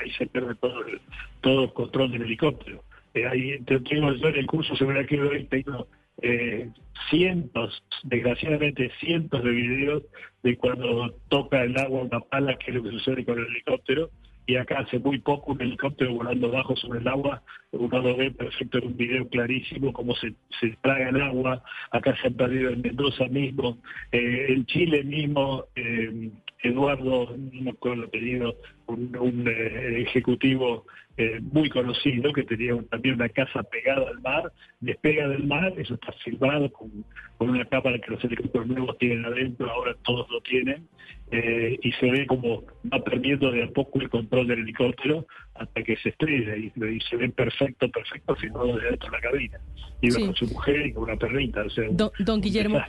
Ahí 0.00 0.10
se 0.12 0.26
pierde 0.26 0.54
todo 0.56 0.86
el, 0.86 1.00
todo 1.40 1.64
el 1.64 1.72
control 1.72 2.12
del 2.12 2.22
helicóptero. 2.22 2.84
Eh, 3.14 3.26
ahí, 3.26 3.58
tengo 3.64 4.12
yo 4.12 4.28
en 4.28 4.36
el 4.36 4.46
curso 4.46 4.76
sobre 4.76 5.06
que 5.06 5.20
hoy 5.20 5.44
tengo 5.46 5.88
eh, 6.22 6.68
cientos, 7.08 7.82
desgraciadamente 8.04 8.90
cientos 9.00 9.42
de 9.42 9.50
videos 9.50 10.02
de 10.42 10.56
cuando 10.56 11.14
toca 11.28 11.62
el 11.62 11.78
agua 11.78 12.02
una 12.02 12.20
pala, 12.20 12.56
que 12.56 12.70
es 12.70 12.76
lo 12.76 12.82
que 12.82 12.90
sucede 12.90 13.24
con 13.24 13.38
el 13.38 13.46
helicóptero, 13.46 14.10
y 14.46 14.56
acá 14.56 14.80
hace 14.80 14.98
muy 14.98 15.18
poco 15.18 15.52
un 15.52 15.62
helicóptero 15.62 16.14
volando 16.14 16.50
bajo 16.50 16.74
sobre 16.76 17.00
el 17.00 17.08
agua, 17.08 17.42
uno 17.72 18.00
lo 18.00 18.16
ve 18.16 18.32
perfecto 18.32 18.78
en 18.78 18.88
un 18.88 18.96
video 18.96 19.28
clarísimo 19.28 19.92
cómo 19.92 20.14
se, 20.16 20.34
se 20.60 20.76
traga 20.82 21.10
el 21.10 21.20
agua, 21.20 21.62
acá 21.92 22.16
se 22.20 22.28
ha 22.28 22.30
perdido 22.30 22.70
en 22.70 22.82
Mendoza 22.82 23.26
mismo, 23.26 23.78
eh, 24.10 24.46
en 24.48 24.66
Chile 24.66 25.04
mismo, 25.04 25.66
eh, 25.76 26.30
Eduardo, 26.62 27.36
no 27.36 27.62
me 27.62 27.70
acuerdo 27.70 28.02
el 28.02 28.08
apellido, 28.08 28.56
un, 28.90 29.48
eh, 29.48 30.02
ejecutivo 30.02 30.84
eh, 31.16 31.40
muy 31.40 31.68
conocido 31.68 32.32
que 32.32 32.44
tenía 32.44 32.74
también 32.90 33.16
una 33.16 33.28
casa 33.28 33.62
pegada 33.62 34.08
al 34.08 34.20
mar, 34.20 34.52
despega 34.80 35.28
del 35.28 35.44
mar, 35.44 35.72
eso 35.76 35.94
está 35.94 36.12
filmado 36.24 36.70
con, 36.72 37.04
una 37.38 37.64
cámara 37.64 37.98
que 37.98 38.10
los 38.10 38.22
helicópteros 38.24 38.66
nuevos 38.68 38.98
tienen 38.98 39.24
adentro, 39.24 39.70
ahora 39.70 39.94
todos 40.02 40.28
lo 40.30 40.40
tienen, 40.42 40.86
eh, 41.30 41.78
y 41.82 41.92
se 41.92 42.10
ve 42.10 42.26
como 42.26 42.64
va 42.92 43.02
perdiendo 43.02 43.50
de 43.50 43.64
a 43.64 43.68
poco 43.68 44.00
el 44.00 44.10
control 44.10 44.46
del 44.46 44.60
helicóptero 44.60 45.26
hasta 45.54 45.82
que 45.82 45.96
se 45.96 46.10
estrella 46.10 46.56
y, 46.56 46.70
se 47.00 47.16
ve 47.16 47.28
perfecto, 47.30 47.90
perfecto, 47.90 48.36
filmado 48.36 48.76
desde 48.76 48.90
dentro 48.90 49.10
de 49.10 49.16
la 49.16 49.22
cabina. 49.22 49.60
Iba 50.02 50.20
con 50.20 50.34
su 50.34 50.46
mujer 50.46 50.86
y 50.86 50.92
con 50.92 51.02
una 51.04 51.16
perrita, 51.16 51.64
o 51.64 51.70
sea, 51.70 51.84
don, 51.90 52.40
Guillermo. 52.40 52.80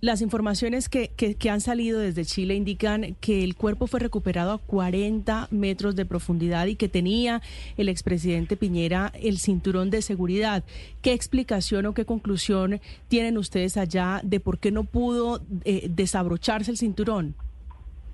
Las 0.00 0.22
informaciones 0.22 0.88
que, 0.88 1.10
que, 1.16 1.34
que, 1.34 1.50
han 1.50 1.60
salido 1.60 1.98
desde 1.98 2.24
Chile 2.24 2.54
indican 2.54 3.16
que 3.20 3.42
el 3.42 3.56
cuerpo 3.56 3.88
fue 3.88 3.98
recuperado 3.98 4.52
a 4.52 4.58
40 4.58 5.47
metros 5.50 5.96
de 5.96 6.04
profundidad 6.04 6.66
y 6.66 6.76
que 6.76 6.88
tenía 6.88 7.42
el 7.76 7.88
expresidente 7.88 8.56
Piñera 8.56 9.12
el 9.20 9.38
cinturón 9.38 9.90
de 9.90 10.02
seguridad. 10.02 10.64
¿Qué 11.02 11.12
explicación 11.12 11.86
o 11.86 11.94
qué 11.94 12.04
conclusión 12.04 12.80
tienen 13.08 13.38
ustedes 13.38 13.76
allá 13.76 14.20
de 14.22 14.40
por 14.40 14.58
qué 14.58 14.70
no 14.70 14.84
pudo 14.84 15.40
eh, 15.64 15.86
desabrocharse 15.88 16.70
el 16.70 16.76
cinturón? 16.76 17.34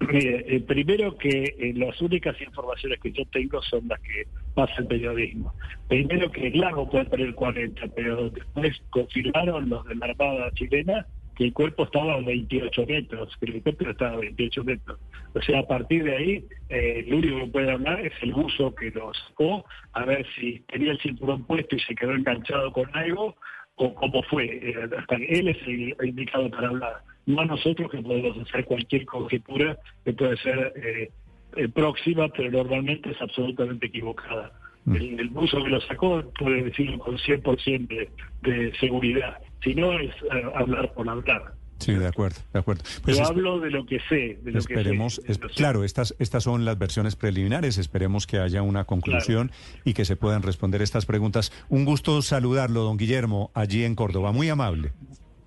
Mire, 0.00 0.56
eh, 0.56 0.60
primero 0.60 1.16
que 1.16 1.54
eh, 1.58 1.72
las 1.74 2.00
únicas 2.02 2.38
informaciones 2.40 3.00
que 3.00 3.12
yo 3.12 3.24
tengo 3.26 3.62
son 3.62 3.88
las 3.88 4.00
que 4.00 4.26
pasa 4.54 4.74
el 4.78 4.86
periodismo. 4.86 5.54
Primero 5.88 6.30
que 6.30 6.48
el 6.48 6.58
lago 6.58 6.88
puede 6.90 7.06
tener 7.06 7.34
40, 7.34 7.86
pero 7.94 8.30
después 8.30 8.82
confirmaron 8.90 9.68
los 9.68 9.84
de 9.86 9.94
la 9.94 10.06
Armada 10.06 10.50
chilena 10.54 11.06
que 11.36 11.44
el 11.44 11.52
cuerpo 11.52 11.84
estaba 11.84 12.14
a 12.14 12.20
28 12.20 12.86
metros, 12.86 13.36
que 13.38 13.46
el 13.46 13.52
helicóptero 13.52 13.90
estaba 13.90 14.12
a 14.12 14.16
28 14.16 14.64
metros. 14.64 14.98
O 15.34 15.42
sea, 15.42 15.60
a 15.60 15.66
partir 15.66 16.04
de 16.04 16.16
ahí, 16.16 16.44
eh, 16.68 17.04
lo 17.08 17.18
único 17.18 17.38
que 17.40 17.46
puede 17.46 17.72
hablar 17.72 18.00
es 18.06 18.12
el 18.22 18.32
buzo 18.32 18.74
que 18.74 18.90
lo 18.90 19.12
sacó, 19.14 19.64
a 19.92 20.04
ver 20.04 20.26
si 20.36 20.60
tenía 20.72 20.92
el 20.92 21.00
cinturón 21.00 21.44
puesto 21.44 21.76
y 21.76 21.80
se 21.80 21.94
quedó 21.94 22.12
enganchado 22.12 22.72
con 22.72 22.88
algo, 22.96 23.34
o 23.76 23.94
cómo 23.94 24.22
fue. 24.24 24.44
Eh, 24.46 24.88
hasta 24.96 25.16
él 25.16 25.48
es 25.48 25.58
el 25.66 25.96
indicado 26.08 26.50
para 26.50 26.68
hablar, 26.68 27.02
no 27.26 27.44
nosotros 27.44 27.90
que 27.90 28.02
podemos 28.02 28.38
hacer 28.38 28.64
cualquier 28.64 29.06
conjetura 29.06 29.78
que 30.04 30.12
puede 30.12 30.36
ser 30.38 30.72
eh, 30.76 31.10
eh 31.56 31.68
próxima, 31.68 32.28
pero 32.28 32.50
normalmente 32.50 33.10
es 33.10 33.20
absolutamente 33.20 33.86
equivocada. 33.86 34.52
Mm. 34.84 34.96
El, 34.96 35.20
el, 35.20 35.28
buzo 35.28 35.62
que 35.62 35.70
lo 35.70 35.80
sacó 35.82 36.22
puede 36.38 36.64
decirlo 36.64 36.98
con 36.98 37.16
100% 37.16 37.88
de, 37.88 38.10
de 38.42 38.72
seguridad 38.78 39.38
si 39.64 39.74
no 39.74 39.98
es 39.98 40.10
eh, 40.10 40.42
hablar 40.54 40.92
por 40.92 41.08
hablar. 41.08 41.54
Sí, 41.78 41.92
de 41.92 42.06
acuerdo, 42.06 42.38
de 42.52 42.60
acuerdo. 42.60 42.84
Pues 43.02 43.18
Yo 43.18 43.26
hablo 43.26 43.58
de 43.58 43.70
lo 43.70 43.84
que 43.84 43.98
sé. 44.08 44.38
De 44.42 44.52
lo 44.52 44.58
esperemos, 44.58 45.20
que 45.26 45.34
sé, 45.34 45.40
claro, 45.56 45.84
estas, 45.84 46.14
estas 46.18 46.44
son 46.44 46.64
las 46.64 46.78
versiones 46.78 47.16
preliminares. 47.16 47.78
Esperemos 47.78 48.26
que 48.26 48.38
haya 48.38 48.62
una 48.62 48.84
conclusión 48.84 49.48
claro. 49.48 49.80
y 49.84 49.94
que 49.94 50.04
se 50.04 50.16
puedan 50.16 50.42
responder 50.42 50.82
estas 50.82 51.04
preguntas. 51.04 51.52
Un 51.68 51.84
gusto 51.84 52.22
saludarlo, 52.22 52.82
don 52.82 52.96
Guillermo, 52.96 53.50
allí 53.54 53.84
en 53.84 53.96
Córdoba. 53.96 54.32
Muy 54.32 54.48
amable. 54.48 54.92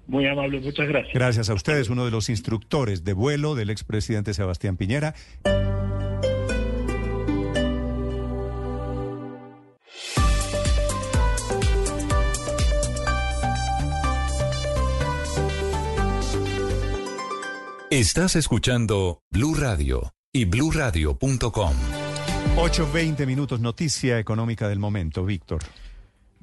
Muy 0.07 0.27
amable, 0.27 0.59
muchas 0.59 0.87
gracias. 0.87 1.13
Gracias 1.13 1.49
a 1.49 1.53
ustedes, 1.53 1.89
uno 1.89 2.05
de 2.05 2.11
los 2.11 2.29
instructores 2.29 3.03
de 3.03 3.13
vuelo 3.13 3.55
del 3.55 3.69
expresidente 3.69 4.33
Sebastián 4.33 4.77
Piñera. 4.77 5.15
Estás 17.89 18.35
escuchando 18.35 19.21
Blue 19.31 19.55
Radio 19.55 20.13
y 20.33 20.43
bluradio.com. 20.43 21.73
8.20 22.57 23.25
minutos, 23.25 23.61
noticia 23.61 24.19
económica 24.19 24.67
del 24.67 24.77
momento, 24.77 25.23
Víctor. 25.23 25.61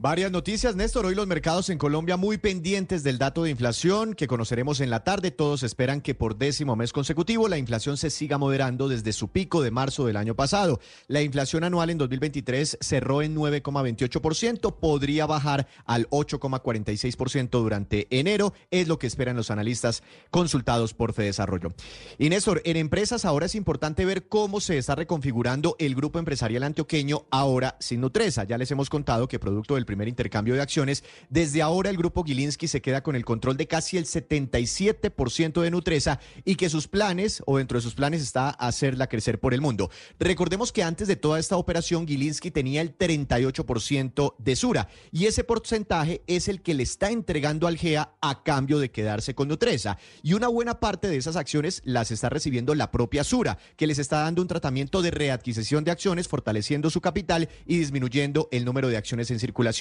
Varias 0.05 0.31
noticias, 0.31 0.77
Néstor. 0.77 1.07
Hoy 1.07 1.15
los 1.15 1.27
mercados 1.27 1.71
en 1.71 1.79
Colombia 1.79 2.19
muy 2.19 2.37
pendientes 2.37 3.03
del 3.05 3.17
dato 3.17 3.45
de 3.45 3.51
inflación 3.51 4.13
que 4.13 4.27
conoceremos 4.27 4.81
en 4.81 4.91
la 4.91 5.03
tarde. 5.03 5.31
Todos 5.31 5.63
esperan 5.63 6.03
que 6.03 6.15
por 6.15 6.37
décimo 6.37 6.77
mes 6.77 6.93
consecutivo 6.93 7.49
la 7.49 7.57
inflación 7.57 7.97
se 7.97 8.11
siga 8.11 8.37
moderando 8.37 8.89
desde 8.89 9.15
su 9.15 9.29
pico 9.29 9.63
de 9.63 9.71
marzo 9.71 10.05
del 10.05 10.19
año 10.19 10.35
pasado. 10.35 10.79
La 11.07 11.23
inflación 11.23 11.65
anual 11.65 11.89
en 11.89 11.97
2023 11.97 12.77
cerró 12.83 13.23
en 13.23 13.35
9,28%, 13.35 14.79
podría 14.79 15.25
bajar 15.25 15.69
al 15.87 16.07
8,46% 16.11 17.49
durante 17.49 18.07
enero, 18.11 18.53
es 18.71 18.87
lo 18.89 18.99
que 18.99 19.07
esperan 19.07 19.37
los 19.37 19.51
analistas 19.51 20.03
consultados 20.31 20.93
por 20.93 21.15
Fedesarrollo. 21.15 21.73
Y 22.19 22.29
Néstor, 22.29 22.61
en 22.67 22.77
empresas 22.77 23.25
ahora 23.25 23.47
es 23.47 23.55
importante 23.55 24.05
ver 24.05 24.29
cómo 24.29 24.61
se 24.61 24.77
está 24.77 24.97
reconfigurando 24.97 25.77
el 25.79 25.95
grupo 25.95 26.19
empresarial 26.19 26.63
antioqueño 26.63 27.25
ahora 27.31 27.79
sin 27.81 28.03
Nutresa. 28.03 28.45
Ya 28.45 28.59
les 28.59 28.71
hemos 28.71 28.91
contado 28.91 29.29
que 29.29 29.39
producto 29.39 29.77
del 29.77 29.87
primer 29.95 30.09
intercambio 30.09 30.55
de 30.55 30.61
acciones. 30.61 31.05
Desde 31.31 31.63
ahora 31.63 31.89
el 31.89 31.97
grupo 31.97 32.25
Gilinski 32.25 32.67
se 32.67 32.83
queda 32.83 33.05
con 33.05 33.15
el 33.15 33.25
control 33.25 33.57
de 33.57 33.69
casi 33.69 33.97
el 33.97 34.07
77% 34.07 35.63
de 35.63 35.71
Nutresa 35.71 36.19
y 36.45 36.57
que 36.57 36.69
sus 36.69 36.89
planes, 36.89 37.45
o 37.47 37.59
dentro 37.59 37.79
de 37.79 37.83
sus 37.83 37.95
planes, 37.95 38.21
está 38.21 38.51
hacerla 38.51 39.07
crecer 39.07 39.39
por 39.39 39.55
el 39.55 39.61
mundo. 39.61 39.91
Recordemos 40.19 40.73
que 40.73 40.83
antes 40.83 41.07
de 41.07 41.15
toda 41.15 41.39
esta 41.39 41.57
operación, 41.57 42.09
Gilinski 42.09 42.51
tenía 42.51 42.81
el 42.81 42.99
38% 42.99 44.35
de 44.37 44.57
Sura 44.57 44.89
y 45.13 45.27
ese 45.27 45.45
porcentaje 45.45 46.23
es 46.27 46.49
el 46.49 46.61
que 46.61 46.75
le 46.75 46.83
está 46.83 47.13
entregando 47.13 47.69
al 47.69 47.79
GEA 47.79 48.15
a 48.21 48.43
cambio 48.43 48.81
de 48.81 48.91
quedarse 48.91 49.37
con 49.37 49.47
Nutresa. 49.47 49.97
Y 50.25 50.33
una 50.33 50.49
buena 50.49 50.81
parte 50.81 51.07
de 51.07 51.19
esas 51.19 51.37
acciones 51.37 51.83
las 51.85 52.11
está 52.11 52.31
recibiendo 52.31 52.75
la 52.75 52.91
propia 52.91 53.23
Sura, 53.23 53.59
que 53.77 53.87
les 53.87 54.01
está 54.01 54.23
dando 54.23 54.43
un 54.43 54.49
tratamiento 54.49 55.03
de 55.03 55.13
readquisición 55.13 55.85
de 55.85 55.93
acciones, 55.93 56.27
fortaleciendo 56.27 56.91
su 56.91 57.01
capital 57.01 57.49
y 57.65 57.79
disminuyendo 57.79 58.49
el 58.51 58.65
número 58.65 58.89
de 58.89 58.97
acciones 58.97 59.31
en 59.31 59.39
circulación. 59.39 59.74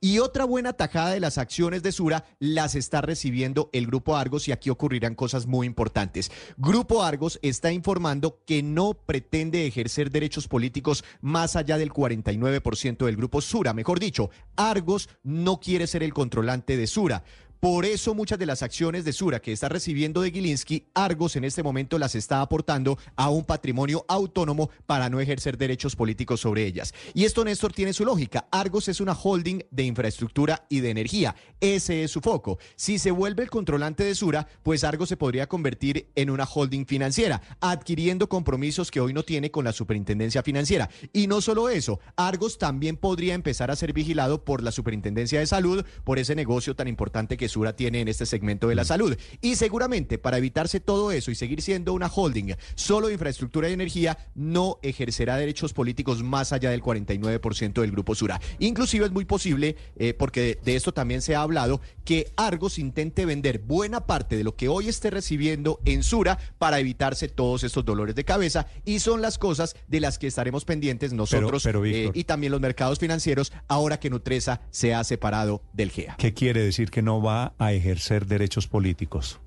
Y 0.00 0.18
otra 0.18 0.44
buena 0.44 0.72
tajada 0.72 1.10
de 1.10 1.20
las 1.20 1.38
acciones 1.38 1.82
de 1.82 1.92
Sura 1.92 2.24
las 2.38 2.74
está 2.74 3.00
recibiendo 3.00 3.70
el 3.72 3.86
Grupo 3.86 4.16
Argos 4.16 4.48
y 4.48 4.52
aquí 4.52 4.70
ocurrirán 4.70 5.14
cosas 5.14 5.46
muy 5.46 5.66
importantes. 5.66 6.30
Grupo 6.56 7.02
Argos 7.02 7.38
está 7.42 7.72
informando 7.72 8.42
que 8.46 8.62
no 8.62 8.94
pretende 8.94 9.66
ejercer 9.66 10.10
derechos 10.10 10.48
políticos 10.48 11.04
más 11.20 11.56
allá 11.56 11.78
del 11.78 11.92
49% 11.92 13.06
del 13.06 13.16
Grupo 13.16 13.40
Sura. 13.40 13.72
Mejor 13.72 14.00
dicho, 14.00 14.30
Argos 14.56 15.08
no 15.22 15.60
quiere 15.60 15.86
ser 15.86 16.02
el 16.02 16.14
controlante 16.14 16.76
de 16.76 16.86
Sura. 16.86 17.24
Por 17.60 17.84
eso 17.84 18.14
muchas 18.14 18.38
de 18.38 18.46
las 18.46 18.62
acciones 18.62 19.04
de 19.04 19.12
Sura 19.12 19.40
que 19.40 19.50
está 19.50 19.68
recibiendo 19.68 20.20
de 20.20 20.30
Gilinski, 20.30 20.86
Argos 20.94 21.34
en 21.34 21.42
este 21.42 21.64
momento 21.64 21.98
las 21.98 22.14
está 22.14 22.40
aportando 22.40 22.96
a 23.16 23.30
un 23.30 23.44
patrimonio 23.44 24.04
autónomo 24.06 24.70
para 24.86 25.10
no 25.10 25.18
ejercer 25.18 25.58
derechos 25.58 25.96
políticos 25.96 26.38
sobre 26.38 26.64
ellas. 26.64 26.94
Y 27.14 27.24
esto, 27.24 27.44
Néstor, 27.44 27.72
tiene 27.72 27.92
su 27.92 28.04
lógica. 28.04 28.46
Argos 28.52 28.86
es 28.86 29.00
una 29.00 29.12
holding 29.12 29.64
de 29.72 29.82
infraestructura 29.82 30.66
y 30.68 30.78
de 30.78 30.90
energía. 30.90 31.34
Ese 31.60 32.04
es 32.04 32.12
su 32.12 32.20
foco. 32.20 32.58
Si 32.76 33.00
se 33.00 33.10
vuelve 33.10 33.42
el 33.42 33.50
controlante 33.50 34.04
de 34.04 34.14
Sura, 34.14 34.46
pues 34.62 34.84
Argos 34.84 35.08
se 35.08 35.16
podría 35.16 35.48
convertir 35.48 36.10
en 36.14 36.30
una 36.30 36.44
holding 36.44 36.86
financiera, 36.86 37.42
adquiriendo 37.60 38.28
compromisos 38.28 38.92
que 38.92 39.00
hoy 39.00 39.12
no 39.12 39.24
tiene 39.24 39.50
con 39.50 39.64
la 39.64 39.72
superintendencia 39.72 40.44
financiera. 40.44 40.90
Y 41.12 41.26
no 41.26 41.40
solo 41.40 41.68
eso, 41.68 41.98
Argos 42.14 42.56
también 42.56 42.96
podría 42.96 43.34
empezar 43.34 43.72
a 43.72 43.76
ser 43.76 43.92
vigilado 43.92 44.44
por 44.44 44.62
la 44.62 44.70
superintendencia 44.70 45.40
de 45.40 45.46
salud, 45.46 45.84
por 46.04 46.20
ese 46.20 46.36
negocio 46.36 46.76
tan 46.76 46.86
importante 46.86 47.36
que 47.36 47.47
Sura 47.48 47.74
tiene 47.74 48.00
en 48.00 48.08
este 48.08 48.26
segmento 48.26 48.68
de 48.68 48.74
la 48.74 48.84
salud. 48.84 49.16
Y 49.40 49.56
seguramente 49.56 50.18
para 50.18 50.38
evitarse 50.38 50.80
todo 50.80 51.12
eso 51.12 51.30
y 51.30 51.34
seguir 51.34 51.62
siendo 51.62 51.92
una 51.92 52.06
holding 52.06 52.54
solo 52.74 53.08
de 53.08 53.14
infraestructura 53.14 53.68
y 53.68 53.72
energía, 53.72 54.18
no 54.34 54.78
ejercerá 54.82 55.36
derechos 55.36 55.72
políticos 55.72 56.22
más 56.22 56.52
allá 56.52 56.70
del 56.70 56.82
49% 56.82 57.80
del 57.80 57.90
grupo 57.90 58.14
Sura. 58.14 58.40
Inclusive 58.58 59.06
es 59.06 59.12
muy 59.12 59.24
posible, 59.24 59.76
eh, 59.96 60.14
porque 60.14 60.40
de, 60.40 60.58
de 60.64 60.76
esto 60.76 60.92
también 60.92 61.22
se 61.22 61.34
ha 61.34 61.42
hablado, 61.42 61.80
que 62.04 62.32
Argos 62.36 62.78
intente 62.78 63.26
vender 63.26 63.58
buena 63.58 64.06
parte 64.06 64.36
de 64.36 64.44
lo 64.44 64.54
que 64.54 64.68
hoy 64.68 64.88
esté 64.88 65.10
recibiendo 65.10 65.80
en 65.84 66.02
Sura 66.02 66.38
para 66.58 66.78
evitarse 66.78 67.28
todos 67.28 67.64
estos 67.64 67.84
dolores 67.84 68.14
de 68.14 68.24
cabeza 68.24 68.66
y 68.84 69.00
son 69.00 69.22
las 69.22 69.38
cosas 69.38 69.76
de 69.88 70.00
las 70.00 70.18
que 70.18 70.26
estaremos 70.26 70.64
pendientes 70.64 71.12
nosotros 71.12 71.62
pero, 71.62 71.82
pero, 71.82 71.86
eh, 71.86 72.10
y 72.14 72.24
también 72.24 72.52
los 72.52 72.60
mercados 72.60 72.98
financieros 72.98 73.52
ahora 73.68 74.00
que 74.00 74.10
Nutresa 74.10 74.60
se 74.70 74.94
ha 74.94 75.04
separado 75.04 75.62
del 75.72 75.90
GEA. 75.90 76.16
¿Qué 76.18 76.34
quiere 76.34 76.62
decir 76.62 76.90
que 76.90 77.02
no 77.02 77.22
va 77.22 77.37
a 77.58 77.72
ejercer 77.72 78.26
derechos 78.26 78.66
políticos? 78.66 79.40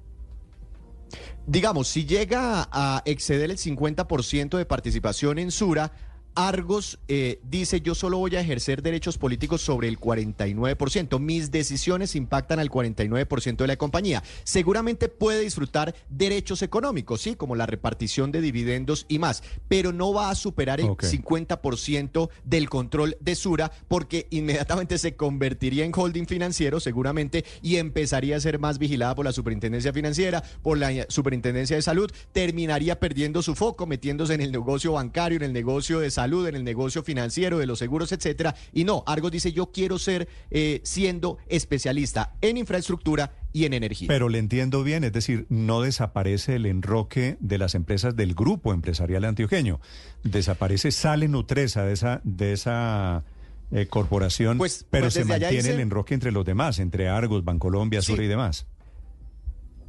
Digamos, 1.47 1.87
si 1.87 2.05
llega 2.05 2.67
a 2.71 3.01
exceder 3.05 3.51
el 3.51 3.57
50% 3.57 4.57
de 4.57 4.65
participación 4.65 5.39
en 5.39 5.51
Sura, 5.51 5.91
Argos 6.35 6.99
eh, 7.07 7.39
dice 7.43 7.81
yo 7.81 7.93
solo 7.93 8.17
voy 8.17 8.35
a 8.35 8.41
ejercer 8.41 8.81
derechos 8.81 9.17
políticos 9.17 9.61
sobre 9.61 9.87
el 9.87 9.99
49%. 9.99 11.19
Mis 11.19 11.51
decisiones 11.51 12.15
impactan 12.15 12.59
al 12.59 12.69
49% 12.69 13.57
de 13.57 13.67
la 13.67 13.75
compañía. 13.75 14.23
Seguramente 14.43 15.09
puede 15.09 15.41
disfrutar 15.41 15.93
derechos 16.09 16.61
económicos, 16.61 17.21
sí, 17.21 17.35
como 17.35 17.55
la 17.55 17.65
repartición 17.65 18.31
de 18.31 18.41
dividendos 18.41 19.05
y 19.09 19.19
más, 19.19 19.43
pero 19.67 19.91
no 19.91 20.13
va 20.13 20.29
a 20.29 20.35
superar 20.35 20.79
el 20.79 20.89
okay. 20.89 21.09
50% 21.09 22.29
del 22.45 22.69
control 22.69 23.17
de 23.19 23.35
Sura 23.35 23.71
porque 23.87 24.27
inmediatamente 24.29 24.97
se 24.97 25.15
convertiría 25.15 25.85
en 25.85 25.91
holding 25.93 26.25
financiero 26.25 26.79
seguramente 26.79 27.43
y 27.61 27.75
empezaría 27.75 28.37
a 28.37 28.39
ser 28.39 28.59
más 28.59 28.77
vigilada 28.77 29.15
por 29.15 29.25
la 29.25 29.33
superintendencia 29.33 29.91
financiera, 29.91 30.43
por 30.61 30.77
la 30.77 31.05
superintendencia 31.09 31.75
de 31.75 31.81
salud, 31.81 32.11
terminaría 32.31 32.99
perdiendo 32.99 33.41
su 33.41 33.55
foco, 33.55 33.85
metiéndose 33.85 34.33
en 34.33 34.41
el 34.41 34.51
negocio 34.51 34.93
bancario, 34.93 35.37
en 35.37 35.43
el 35.43 35.53
negocio 35.53 35.99
de 35.99 36.09
salud 36.09 36.20
salud, 36.21 36.47
en 36.47 36.55
el 36.55 36.63
negocio 36.63 37.03
financiero, 37.03 37.57
de 37.57 37.65
los 37.65 37.79
seguros, 37.79 38.11
etcétera. 38.11 38.55
Y 38.73 38.83
no, 38.83 39.03
Argos 39.07 39.31
dice 39.31 39.51
yo 39.51 39.71
quiero 39.71 39.97
ser 39.97 40.27
eh, 40.51 40.81
siendo 40.83 41.37
especialista 41.47 42.33
en 42.41 42.57
infraestructura 42.57 43.33
y 43.53 43.65
en 43.65 43.73
energía. 43.73 44.07
Pero 44.07 44.29
le 44.29 44.37
entiendo 44.37 44.83
bien, 44.83 45.03
es 45.03 45.13
decir, 45.13 45.45
no 45.49 45.81
desaparece 45.81 46.55
el 46.55 46.65
enroque 46.65 47.37
de 47.39 47.57
las 47.57 47.75
empresas 47.75 48.15
del 48.15 48.33
grupo 48.35 48.73
empresarial 48.73 49.25
antioqueño. 49.25 49.79
Desaparece, 50.23 50.91
sale 50.91 51.27
Nutresa 51.27 51.83
de 51.83 51.93
esa, 51.93 52.21
de 52.23 52.53
esa 52.53 53.23
eh, 53.71 53.87
corporación, 53.87 54.57
pues, 54.57 54.85
pero 54.89 55.05
pues 55.05 55.15
se 55.15 55.25
mantiene 55.25 55.69
el 55.69 55.79
enroque 55.79 56.13
entre 56.13 56.31
los 56.31 56.45
demás, 56.45 56.79
entre 56.79 57.09
Argos, 57.09 57.43
Bancolombia, 57.43 58.01
sí. 58.01 58.13
Sur 58.13 58.23
y 58.23 58.27
demás. 58.27 58.67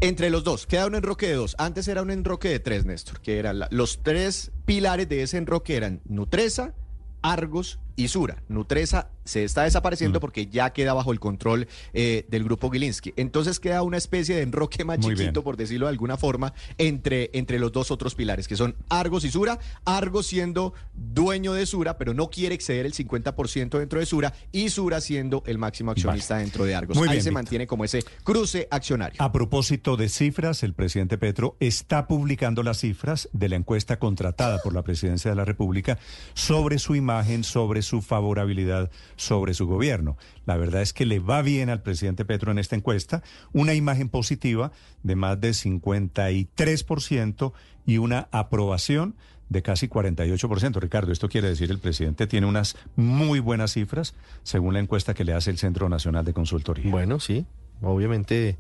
Entre 0.03 0.31
los 0.31 0.43
dos, 0.43 0.67
queda 0.67 0.89
un 0.89 0.97
enroque 0.97 1.29
de 1.29 1.35
dos. 1.35 1.55
Antes 1.59 1.87
era 1.87 2.03
un 2.03 2.11
enroque 2.11 2.49
de 2.49 2.59
tres, 2.59 2.85
Néstor, 2.85 3.21
que 3.21 3.39
eran 3.39 3.61
los 3.71 4.03
tres 4.03 4.51
pilares 4.65 5.09
de 5.09 5.23
ese 5.23 5.37
enroque 5.37 5.77
eran 5.77 6.01
Nutresa, 6.07 6.75
Argos 7.23 7.79
y 7.95 8.09
Sura. 8.09 8.43
Nutresa 8.49 9.13
se 9.25 9.45
está 9.45 9.63
desapareciendo 9.65 10.21
porque 10.21 10.47
ya 10.47 10.71
queda 10.71 10.95
bajo 10.95 11.13
el 11.13 11.21
control 11.21 11.69
eh, 11.93 12.27
del 12.29 12.45
grupo 12.45 12.71
Gilinski. 12.71 13.13
Entonces 13.17 13.61
queda 13.61 13.83
una 13.83 13.97
especie 13.97 14.37
de 14.37 14.43
enroque 14.43 14.85
más 14.85 14.99
Muy 14.99 15.15
chiquito, 15.15 15.33
bien. 15.41 15.45
por 15.45 15.57
decirlo 15.57 15.87
de 15.87 15.91
alguna 15.91 16.17
forma, 16.17 16.55
entre, 16.79 17.31
entre 17.33 17.59
los 17.59 17.73
dos 17.73 17.91
otros 17.91 18.15
pilares, 18.15 18.49
que 18.49 18.57
son 18.57 18.77
Argos 18.89 19.25
y 19.25 19.31
Sura. 19.31 19.59
Argos 19.85 20.27
siendo 20.27 20.75
dueño 20.95 21.53
de 21.53 21.67
Sura, 21.67 21.99
pero 21.99 22.15
no 22.15 22.31
quiere 22.31 22.55
exceder 22.55 22.87
el 22.87 22.95
50% 22.95 23.79
dentro 23.79 24.01
de 24.01 24.07
Sura, 24.07 24.33
y 24.53 24.71
Sura 24.71 25.01
siendo 25.01 25.43
el 25.47 25.59
máximo 25.59 25.91
accionista 25.91 26.39
dentro 26.39 26.65
de 26.65 26.75
Argos. 26.75 26.97
Muy 26.97 27.09
Ahí 27.09 27.15
bien, 27.15 27.25
se 27.25 27.31
mantiene 27.31 27.67
como 27.67 27.85
ese 27.85 28.05
cruce 28.25 28.69
accionario. 28.71 29.21
A 29.23 29.33
propósito 29.33 29.97
de 29.97 30.09
cifras, 30.09 30.63
el 30.63 30.75
presidente 30.75 31.19
Petro 31.19 31.57
está 31.61 32.07
publicando 32.07 32.63
las 32.63 32.79
cifras 32.79 33.29
de 33.33 33.49
la 33.49 33.57
encuesta 33.57 33.99
contratada 33.99 34.59
por 34.59 34.75
la 34.75 34.83
presidencia 34.83 35.31
de 35.31 35.37
la 35.37 35.45
República 35.45 35.99
sobre 36.35 36.79
su 36.79 36.95
imagen, 36.95 37.45
sobre 37.45 37.83
su 37.83 38.03
favorabilidad, 38.03 38.91
sobre 39.17 39.55
su 39.55 39.67
gobierno. 39.67 40.17
La 40.47 40.57
verdad 40.57 40.83
es 40.83 40.93
que 40.93 41.07
le 41.07 41.19
va 41.21 41.43
bien 41.43 41.71
al 41.71 41.83
presidente 41.83 42.25
Petro 42.25 42.51
en 42.53 42.59
esta 42.59 42.77
encuesta, 42.77 43.23
una 43.53 43.75
imagen 43.75 44.09
positiva 44.09 44.73
de 45.03 45.17
más 45.17 45.41
de 45.41 45.51
53% 45.51 47.53
y 47.87 47.99
una 47.99 48.29
aprobación 48.31 49.17
de 49.49 49.63
casi 49.63 49.89
48%. 49.89 50.81
Ricardo, 50.81 51.13
esto 51.13 51.29
quiere 51.29 51.49
decir 51.49 51.71
el 51.71 51.79
presidente 51.79 52.27
tiene 52.27 52.47
unas 52.47 52.77
muy 52.97 53.41
buenas 53.41 53.73
cifras 53.73 54.15
según 54.43 54.75
la 54.75 54.81
encuesta 54.81 55.15
que 55.15 55.25
le 55.25 55.35
hace 55.35 55.51
el 55.51 55.59
Centro 55.59 55.89
Nacional 55.89 56.25
de 56.25 56.33
Consultoría. 56.33 56.91
Bueno, 56.91 57.21
sí, 57.21 57.45
obviamente 57.83 58.57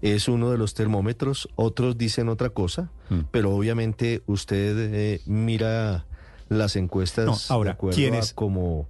es 0.00 0.28
uno 0.28 0.52
de 0.52 0.58
los 0.58 0.74
termómetros, 0.74 1.48
otros 1.56 1.98
dicen 1.98 2.28
otra 2.28 2.50
cosa, 2.50 2.90
Mm. 3.10 3.20
pero 3.32 3.52
obviamente 3.56 4.22
usted 4.26 4.76
eh, 4.94 5.20
mira 5.26 6.04
las 6.48 6.76
encuestas 6.76 7.26
No, 7.26 7.36
ahora, 7.54 7.70
de 7.70 7.74
acuerdo 7.74 7.96
¿quiénes- 7.96 8.30
a 8.30 8.34
como 8.36 8.86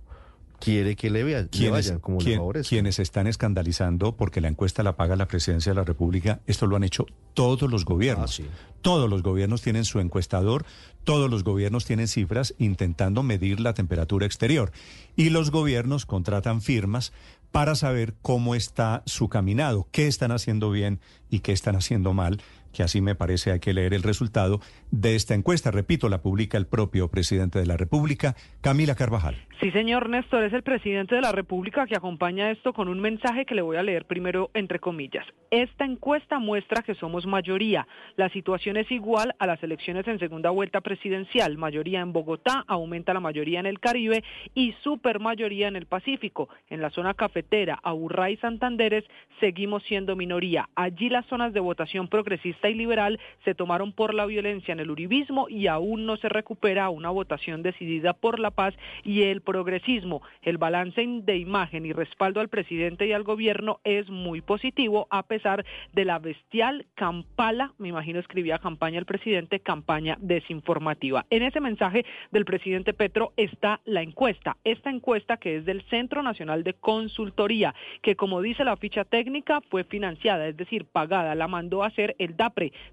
quiere 0.61 0.97
que 0.97 1.11
le, 1.11 1.25
vea, 1.25 1.43
le 1.43 1.49
quienes, 1.49 1.71
vayan, 1.71 2.01
como 2.01 2.21
le 2.21 2.63
quienes 2.63 2.99
están 2.99 3.27
escandalizando 3.27 4.17
porque 4.17 4.41
la 4.41 4.49
encuesta 4.49 4.83
la 4.83 4.97
paga 4.97 5.17
la 5.17 5.27
presidencia 5.27 5.73
de 5.73 5.77
la 5.77 5.85
República, 5.85 6.41
esto 6.47 6.67
lo 6.67 6.77
han 6.77 6.85
hecho 6.85 7.07
todos 7.35 7.71
los 7.71 7.85
gobiernos. 7.85 8.43
Todos 8.81 9.11
los 9.11 9.23
gobiernos 9.23 9.63
tienen 9.63 9.85
su 9.85 10.01
encuestador, 10.01 10.65
todos 11.05 11.31
los 11.31 11.45
gobiernos 11.45 11.85
tienen 11.85 12.09
cifras 12.09 12.55
intentando 12.59 13.23
medir 13.23 13.61
la 13.61 13.75
temperatura 13.75 14.27
exterior. 14.27 14.73
Y 15.17 15.31
los 15.31 15.51
gobiernos 15.51 16.07
contratan 16.07 16.63
firmas 16.63 17.13
para 17.51 17.75
saber 17.75 18.15
cómo 18.23 18.55
está 18.55 19.03
su 19.07 19.29
caminado, 19.29 19.89
qué 19.91 20.07
están 20.07 20.33
haciendo 20.33 20.71
bien 20.71 21.01
y 21.31 21.41
qué 21.41 21.53
están 21.53 21.77
haciendo 21.77 22.13
mal, 22.13 22.41
que 22.79 22.85
así 22.85 23.01
me 23.01 23.17
parece 23.17 23.51
hay 23.51 23.59
que 23.59 23.75
leer 23.75 23.93
el 23.93 24.05
resultado 24.05 24.61
de 24.93 25.17
esta 25.17 25.35
encuesta. 25.35 25.73
Repito, 25.73 26.09
la 26.09 26.23
publica 26.23 26.57
el 26.57 26.69
propio 26.69 27.09
presidente 27.09 27.59
de 27.59 27.67
la 27.67 27.77
República, 27.77 28.37
Camila 28.61 28.95
Carvajal. 28.95 29.35
Sí, 29.61 29.73
señor 29.73 30.09
Néstor, 30.09 30.45
es 30.45 30.53
el 30.53 30.63
presidente 30.63 31.17
de 31.17 31.21
la 31.21 31.33
República 31.33 31.85
que 31.89 31.97
acompaña 31.97 32.53
esto 32.53 32.73
con 32.73 32.87
un 32.87 33.01
mensaje 33.01 33.45
que 33.45 33.57
le 33.57 33.63
voy 33.63 33.77
a 33.77 33.83
leer 33.83 34.05
primero 34.05 34.53
entre 34.55 34.79
comillas. 34.79 35.27
Esta 35.51 35.85
encuesta 35.85 36.39
muestra 36.39 36.83
que 36.83 36.95
somos 36.95 37.27
mayoría. 37.27 37.89
La 38.15 38.29
situación 38.29 38.77
es 38.77 38.89
igual 38.93 39.35
a 39.41 39.49
las 39.49 39.61
elecciones 39.65 40.07
en 40.07 40.21
segunda 40.21 40.51
vuelta 40.51 40.81
presidencial. 40.81 41.59
Mayoría 41.59 42.01
en 42.01 42.13
Bogotá, 42.13 42.65
aumenta 42.69 43.13
la 43.13 43.19
mayoría 43.19 43.59
en 43.59 43.67
el 43.67 43.81
Caribe 43.81 44.23
y 44.55 44.75
supermayoría 44.85 45.67
en 45.67 45.75
el 45.75 45.87
Pacífico. 45.87 46.49
En 46.71 46.81
la 46.81 46.91
zona 46.91 47.15
cafetera, 47.15 47.81
Aburrá 47.83 48.31
y 48.31 48.37
Santanderes, 48.37 49.03
seguimos 49.41 49.83
siendo 49.89 50.15
minoría. 50.15 50.69
Allí 50.77 51.09
las 51.09 51.27
zonas 51.27 51.53
de 51.53 51.59
votación 51.59 52.07
progresista 52.07 52.68
y 52.71 52.75
liberal 52.75 53.19
se 53.45 53.55
tomaron 53.55 53.93
por 53.93 54.15
la 54.15 54.27
violencia 54.27 54.73
en 54.73 54.81
el 54.81 54.91
uribismo 54.91 55.49
y 55.49 55.67
aún 55.67 56.07
no 56.07 56.17
se 56.17 56.29
recupera 56.29 56.91
una 56.91 57.11
votación 57.11 57.63
decidida 57.63 58.13
por 58.13 58.39
la 58.39 58.51
paz 58.51 58.75
y 59.05 59.23
el 59.23 59.41
progresismo. 59.41 60.23
El 60.43 60.59
balance 60.59 61.05
de 61.07 61.37
imagen 61.37 61.87
y 61.87 61.93
respaldo 61.93 62.41
al 62.41 62.49
presidente 62.49 63.07
y 63.07 63.13
al 63.13 63.23
gobierno 63.23 63.81
es 63.85 64.09
muy 64.11 64.41
positivo 64.41 65.07
a 65.11 65.23
pesar 65.25 65.65
de 65.93 66.05
la 66.05 66.19
bestial 66.19 66.87
campala, 66.95 67.73
me 67.79 67.89
imagino 67.89 68.19
escribía 68.21 68.59
campaña 68.59 68.99
el 68.99 69.07
presidente, 69.07 69.61
campaña 69.61 70.17
desinformativa. 70.21 71.27
En 71.31 71.43
ese 71.43 71.61
mensaje 71.61 72.05
del 72.31 72.45
presidente 72.45 72.95
Petro 72.95 73.33
está 73.37 73.81
la 73.85 74.03
encuesta, 74.03 74.57
esta 74.65 74.91
encuesta 74.91 75.37
que 75.37 75.57
es 75.57 75.65
del 75.65 75.83
Centro 75.83 76.23
Nacional 76.23 76.65
de 76.65 76.75
Consultoría, 76.75 77.75
que 78.03 78.17
como 78.17 78.43
dice 78.43 78.65
la 78.65 78.77
ficha 78.77 79.05
técnica 79.05 79.61
fue 79.71 79.85
financiada, 79.85 80.49
es 80.49 80.57
decir, 80.57 80.85
pagada, 80.85 81.35
la 81.35 81.49
mandó 81.49 81.83
a 81.83 81.89
hacer 81.89 82.17
el 82.19 82.37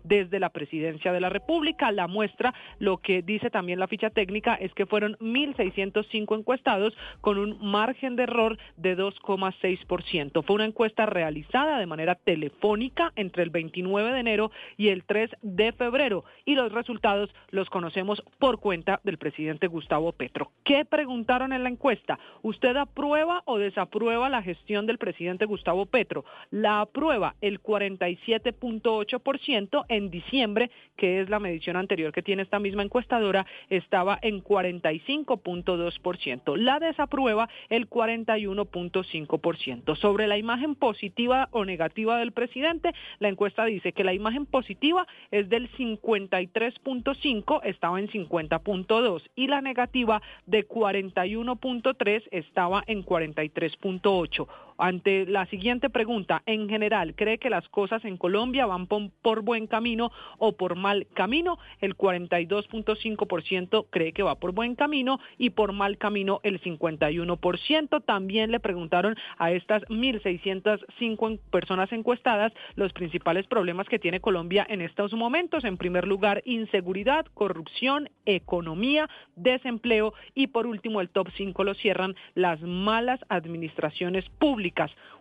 Desde 0.03 0.40
la 0.40 0.50
presidencia 0.50 1.14
de 1.14 1.19
la 1.19 1.30
República. 1.30 1.92
La 1.92 2.08
muestra, 2.08 2.53
lo 2.80 2.98
que 2.98 3.22
dice 3.22 3.50
también 3.50 3.80
la 3.80 3.88
ficha 3.88 4.09
técnica, 4.09 4.56
es 4.56 4.74
que 4.74 4.85
fueron 4.85 5.17
1.605 5.19 6.38
encuestados 6.38 6.93
con 7.22 7.38
un 7.38 7.58
margen 7.61 8.16
de 8.16 8.24
error 8.24 8.58
de 8.77 8.98
2,6%. 8.98 10.43
Fue 10.43 10.56
una 10.56 10.66
encuesta 10.66 11.06
realizada 11.06 11.80
de 11.80 11.85
manera 11.85 12.16
telefónica 12.16 13.11
entre 13.16 13.43
el 13.43 13.50
29 13.50 14.11
de 14.11 14.19
enero 14.19 14.51
y 14.77 14.90
el 14.90 15.03
3 15.03 15.32
de 15.42 15.72
febrero 15.74 16.25
y 16.45 16.56
los 16.56 16.72
resultados 16.72 17.30
los 17.50 17.69
conocemos 17.69 18.24
por 18.40 18.59
cuenta 18.59 19.00
del 19.03 19.17
presidente 19.17 19.67
Gustavo 19.67 20.11
Petro. 20.11 20.51
¿Qué 20.64 20.85
preguntaron 20.85 21.53
en 21.53 21.64
la 21.64 21.69
encuesta? 21.69 22.19
¿Usted 22.42 22.75
aprueba 22.75 23.43
o 23.45 23.58
desaprueba 23.58 24.30
la 24.30 24.42
gestión 24.42 24.85
del 24.85 24.98
presidente 24.98 25.45
Gustavo 25.45 25.85
Petro? 25.85 26.25
La 26.51 26.82
aprueba 26.82 27.35
el 27.42 27.61
47.8% 27.61 29.44
en 29.48 30.09
diciembre, 30.09 30.72
que 30.98 31.22
es 31.22 31.30
la 31.30 31.40
medición 31.40 31.75
anterior 31.75 32.11
que 32.11 32.24
tiene 32.24 32.41
esta 32.41 32.57
misma 32.59 32.82
encuestadora, 32.83 33.45
estaba 33.69 34.17
en 34.22 34.43
45.2%. 34.43 36.57
La 36.57 36.80
desaprueba 36.80 37.49
el 37.69 37.90
41.5%. 37.90 39.95
Sobre 39.95 40.27
la 40.27 40.38
imagen 40.38 40.75
positiva 40.75 41.48
o 41.51 41.65
negativa 41.65 42.17
del 42.17 42.32
presidente, 42.32 42.93
la 43.19 43.30
encuesta 43.30 43.65
dice 43.65 43.93
que 43.93 44.03
la 44.03 44.14
imagen 44.14 44.45
positiva 44.45 45.07
es 45.32 45.49
del 45.49 45.72
53.5, 45.72 47.61
estaba 47.64 47.99
en 47.99 48.07
50.2 48.07 49.24
y 49.35 49.48
la 49.48 49.61
negativa 49.61 50.22
de 50.45 50.67
41.3 50.67 52.24
estaba 52.32 52.83
en 52.88 53.06
43.8. 53.06 54.48
Ante 54.77 55.25
la 55.25 55.45
siguiente 55.45 55.89
pregunta, 55.89 56.43
en 56.45 56.67
general, 56.67 57.15
¿cree 57.15 57.37
que 57.37 57.49
las 57.49 57.67
cosas 57.69 58.03
en 58.03 58.17
Colombia 58.17 58.65
van 58.65 58.87
por, 58.87 59.41
buen 59.41 59.67
camino 59.67 60.11
o 60.37 60.51
por 60.57 60.75
mal 60.75 61.07
camino? 61.13 61.57
El 61.79 61.95
42.5% 61.95 63.85
cree 63.89 64.11
que 64.11 64.23
va 64.23 64.35
por 64.35 64.51
buen 64.51 64.75
camino 64.75 65.19
y 65.37 65.51
por 65.51 65.71
mal 65.71 65.97
camino 65.97 66.41
el 66.43 66.61
51%. 66.61 68.03
También 68.03 68.51
le 68.51 68.59
preguntaron 68.59 69.15
a 69.37 69.51
estas 69.51 69.83
1.605 69.83 71.39
personas 71.51 71.91
encuestadas 71.93 72.51
los 72.75 72.91
principales 72.91 73.47
problemas 73.47 73.87
que 73.87 73.99
tiene 73.99 74.19
Colombia 74.19 74.65
en 74.69 74.81
estos 74.81 75.13
momentos. 75.13 75.63
En 75.63 75.77
primer 75.77 76.05
lugar, 76.05 76.41
inseguridad, 76.43 77.25
corrupción, 77.33 78.09
economía, 78.25 79.09
desempleo 79.37 80.13
y 80.33 80.47
por 80.47 80.67
último 80.67 80.99
el 80.99 81.09
top 81.09 81.29
5 81.37 81.63
lo 81.63 81.73
cierran 81.75 82.15
las 82.33 82.59
malas 82.61 83.21
administraciones 83.29 84.27
públicas. 84.37 84.65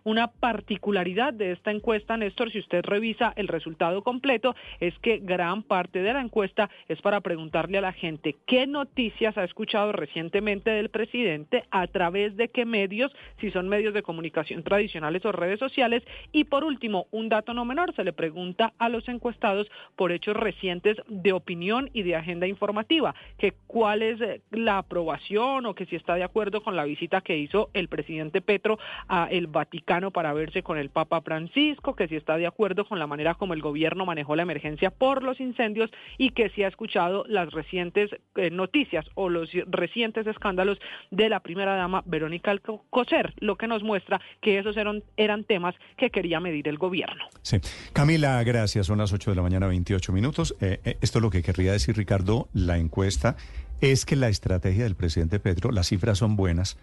Una 0.04 0.26
particularidad 0.26 1.32
de 1.32 1.52
esta 1.52 1.70
encuesta, 1.70 2.18
Néstor, 2.18 2.52
si 2.52 2.58
usted 2.58 2.84
revisa 2.84 3.32
el 3.36 3.48
resultado 3.48 4.02
completo, 4.02 4.54
es 4.78 4.92
que 4.98 5.16
gran 5.16 5.62
parte 5.62 6.02
de 6.02 6.12
la 6.12 6.20
encuesta 6.20 6.68
es 6.88 7.00
para 7.00 7.22
preguntarle 7.22 7.78
a 7.78 7.80
la 7.80 7.94
gente 7.94 8.36
qué 8.46 8.66
noticias 8.66 9.38
ha 9.38 9.44
escuchado 9.44 9.92
recientemente 9.92 10.70
del 10.70 10.90
presidente, 10.90 11.64
a 11.70 11.86
través 11.86 12.36
de 12.36 12.48
qué 12.48 12.66
medios, 12.66 13.12
si 13.40 13.50
son 13.50 13.66
medios 13.66 13.94
de 13.94 14.02
comunicación 14.02 14.62
tradicionales 14.62 15.24
o 15.24 15.32
redes 15.32 15.58
sociales. 15.58 16.02
Y 16.32 16.44
por 16.44 16.64
último, 16.64 17.06
un 17.10 17.30
dato 17.30 17.54
no 17.54 17.64
menor, 17.64 17.94
se 17.94 18.04
le 18.04 18.12
pregunta 18.12 18.74
a 18.78 18.90
los 18.90 19.08
encuestados 19.08 19.70
por 19.96 20.12
hechos 20.12 20.36
recientes 20.36 20.98
de 21.08 21.32
opinión 21.32 21.88
y 21.94 22.02
de 22.02 22.16
agenda 22.16 22.46
informativa, 22.46 23.14
que 23.38 23.54
cuál 23.66 24.02
es 24.02 24.20
eh, 24.20 24.42
la 24.50 24.78
aprobación 24.78 25.64
o 25.64 25.74
que 25.74 25.86
si 25.86 25.96
está 25.96 26.14
de 26.14 26.24
acuerdo 26.24 26.62
con 26.62 26.76
la 26.76 26.84
visita 26.84 27.22
que 27.22 27.38
hizo 27.38 27.70
el 27.72 27.88
presidente 27.88 28.42
Petro 28.42 28.78
a 29.08 29.28
el 29.36 29.48
Vaticano 29.48 30.10
para 30.10 30.32
verse 30.32 30.62
con 30.62 30.78
el 30.78 30.90
Papa 30.90 31.20
Francisco, 31.20 31.96
que 31.96 32.08
si 32.08 32.16
está 32.16 32.36
de 32.36 32.46
acuerdo 32.46 32.86
con 32.86 32.98
la 32.98 33.06
manera 33.06 33.34
como 33.34 33.54
el 33.54 33.62
gobierno 33.62 34.06
manejó 34.06 34.36
la 34.36 34.42
emergencia 34.42 34.90
por 34.90 35.22
los 35.22 35.40
incendios 35.40 35.90
y 36.18 36.30
que 36.30 36.50
si 36.50 36.62
ha 36.62 36.68
escuchado 36.68 37.24
las 37.28 37.52
recientes 37.52 38.10
eh, 38.36 38.50
noticias 38.50 39.04
o 39.14 39.28
los 39.28 39.50
recientes 39.66 40.26
escándalos 40.26 40.78
de 41.10 41.28
la 41.28 41.40
primera 41.40 41.74
dama 41.74 42.02
Verónica 42.06 42.52
Alcocer, 42.52 43.34
lo 43.38 43.56
que 43.56 43.66
nos 43.66 43.82
muestra 43.82 44.20
que 44.40 44.58
esos 44.58 44.76
eran, 44.76 45.02
eran 45.16 45.44
temas 45.44 45.74
que 45.96 46.10
quería 46.10 46.38
medir 46.38 46.68
el 46.68 46.78
gobierno. 46.78 47.24
Sí. 47.42 47.58
Camila, 47.92 48.42
gracias. 48.44 48.86
Son 48.86 48.98
las 48.98 49.12
8 49.12 49.30
de 49.30 49.36
la 49.36 49.42
mañana, 49.42 49.66
28 49.66 50.12
minutos. 50.12 50.54
Eh, 50.60 50.80
eh, 50.84 50.96
esto 51.00 51.18
es 51.18 51.22
lo 51.22 51.30
que 51.30 51.42
querría 51.42 51.72
decir, 51.72 51.96
Ricardo. 51.96 52.48
La 52.52 52.78
encuesta 52.78 53.36
es 53.80 54.06
que 54.06 54.16
la 54.16 54.28
estrategia 54.28 54.84
del 54.84 54.94
presidente 54.94 55.40
Pedro, 55.40 55.72
las 55.72 55.88
cifras 55.88 56.18
son 56.18 56.36
buenas, 56.36 56.78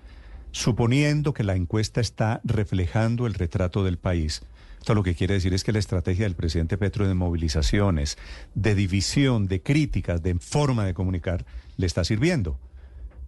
suponiendo 0.51 1.33
que 1.33 1.43
la 1.43 1.55
encuesta 1.55 2.01
está 2.01 2.41
reflejando 2.43 3.25
el 3.27 3.33
retrato 3.33 3.83
del 3.83 3.97
país, 3.97 4.41
Esto 4.81 4.95
lo 4.95 5.03
que 5.03 5.13
quiere 5.13 5.35
decir 5.35 5.53
es 5.53 5.63
que 5.63 5.71
la 5.71 5.77
estrategia 5.77 6.25
del 6.25 6.33
presidente 6.33 6.75
Petro 6.75 7.07
de 7.07 7.13
movilizaciones, 7.13 8.17
de 8.55 8.73
división, 8.73 9.47
de 9.47 9.61
críticas, 9.61 10.23
de 10.23 10.33
forma 10.39 10.85
de 10.85 10.95
comunicar, 10.95 11.45
le 11.77 11.85
está 11.85 12.03
sirviendo, 12.03 12.57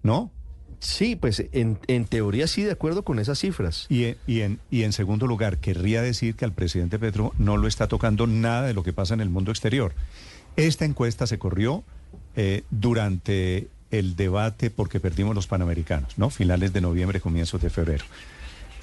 ¿no? 0.02 0.32
Sí, 0.80 1.16
pues 1.16 1.46
en, 1.52 1.78
en 1.88 2.06
teoría 2.06 2.48
sí, 2.48 2.64
de 2.64 2.72
acuerdo 2.72 3.04
con 3.04 3.20
esas 3.20 3.38
cifras. 3.40 3.86
Y 3.88 4.06
en, 4.06 4.18
y, 4.26 4.42
en, 4.42 4.60
y 4.72 4.82
en 4.82 4.94
segundo 4.94 5.28
lugar, 5.28 5.60
querría 5.60 6.02
decir 6.02 6.36
que 6.36 6.44
al 6.44 6.54
presidente 6.54 6.98
Petro 6.98 7.34
no 7.38 7.56
lo 7.56 7.68
está 7.68 7.88
tocando 7.88 8.26
nada 8.26 8.64
de 8.64 8.74
lo 8.74 8.84
que 8.84 8.92
pasa 8.92 9.14
en 9.14 9.22
el 9.22 9.30
mundo 9.30 9.52
exterior. 9.52 9.94
Esta 10.56 10.86
encuesta 10.86 11.28
se 11.28 11.38
corrió 11.38 11.84
eh, 12.36 12.64
durante 12.72 13.70
el 13.94 14.16
debate 14.16 14.72
porque 14.72 15.00
perdimos 15.00 15.36
los 15.36 15.46
Panamericanos, 15.46 16.18
¿no? 16.18 16.32
Finales 16.32 16.74
de 16.74 16.82
noviembre, 16.82 17.22
comienzos 17.22 17.62
de 17.62 17.70
febrero. 17.70 18.04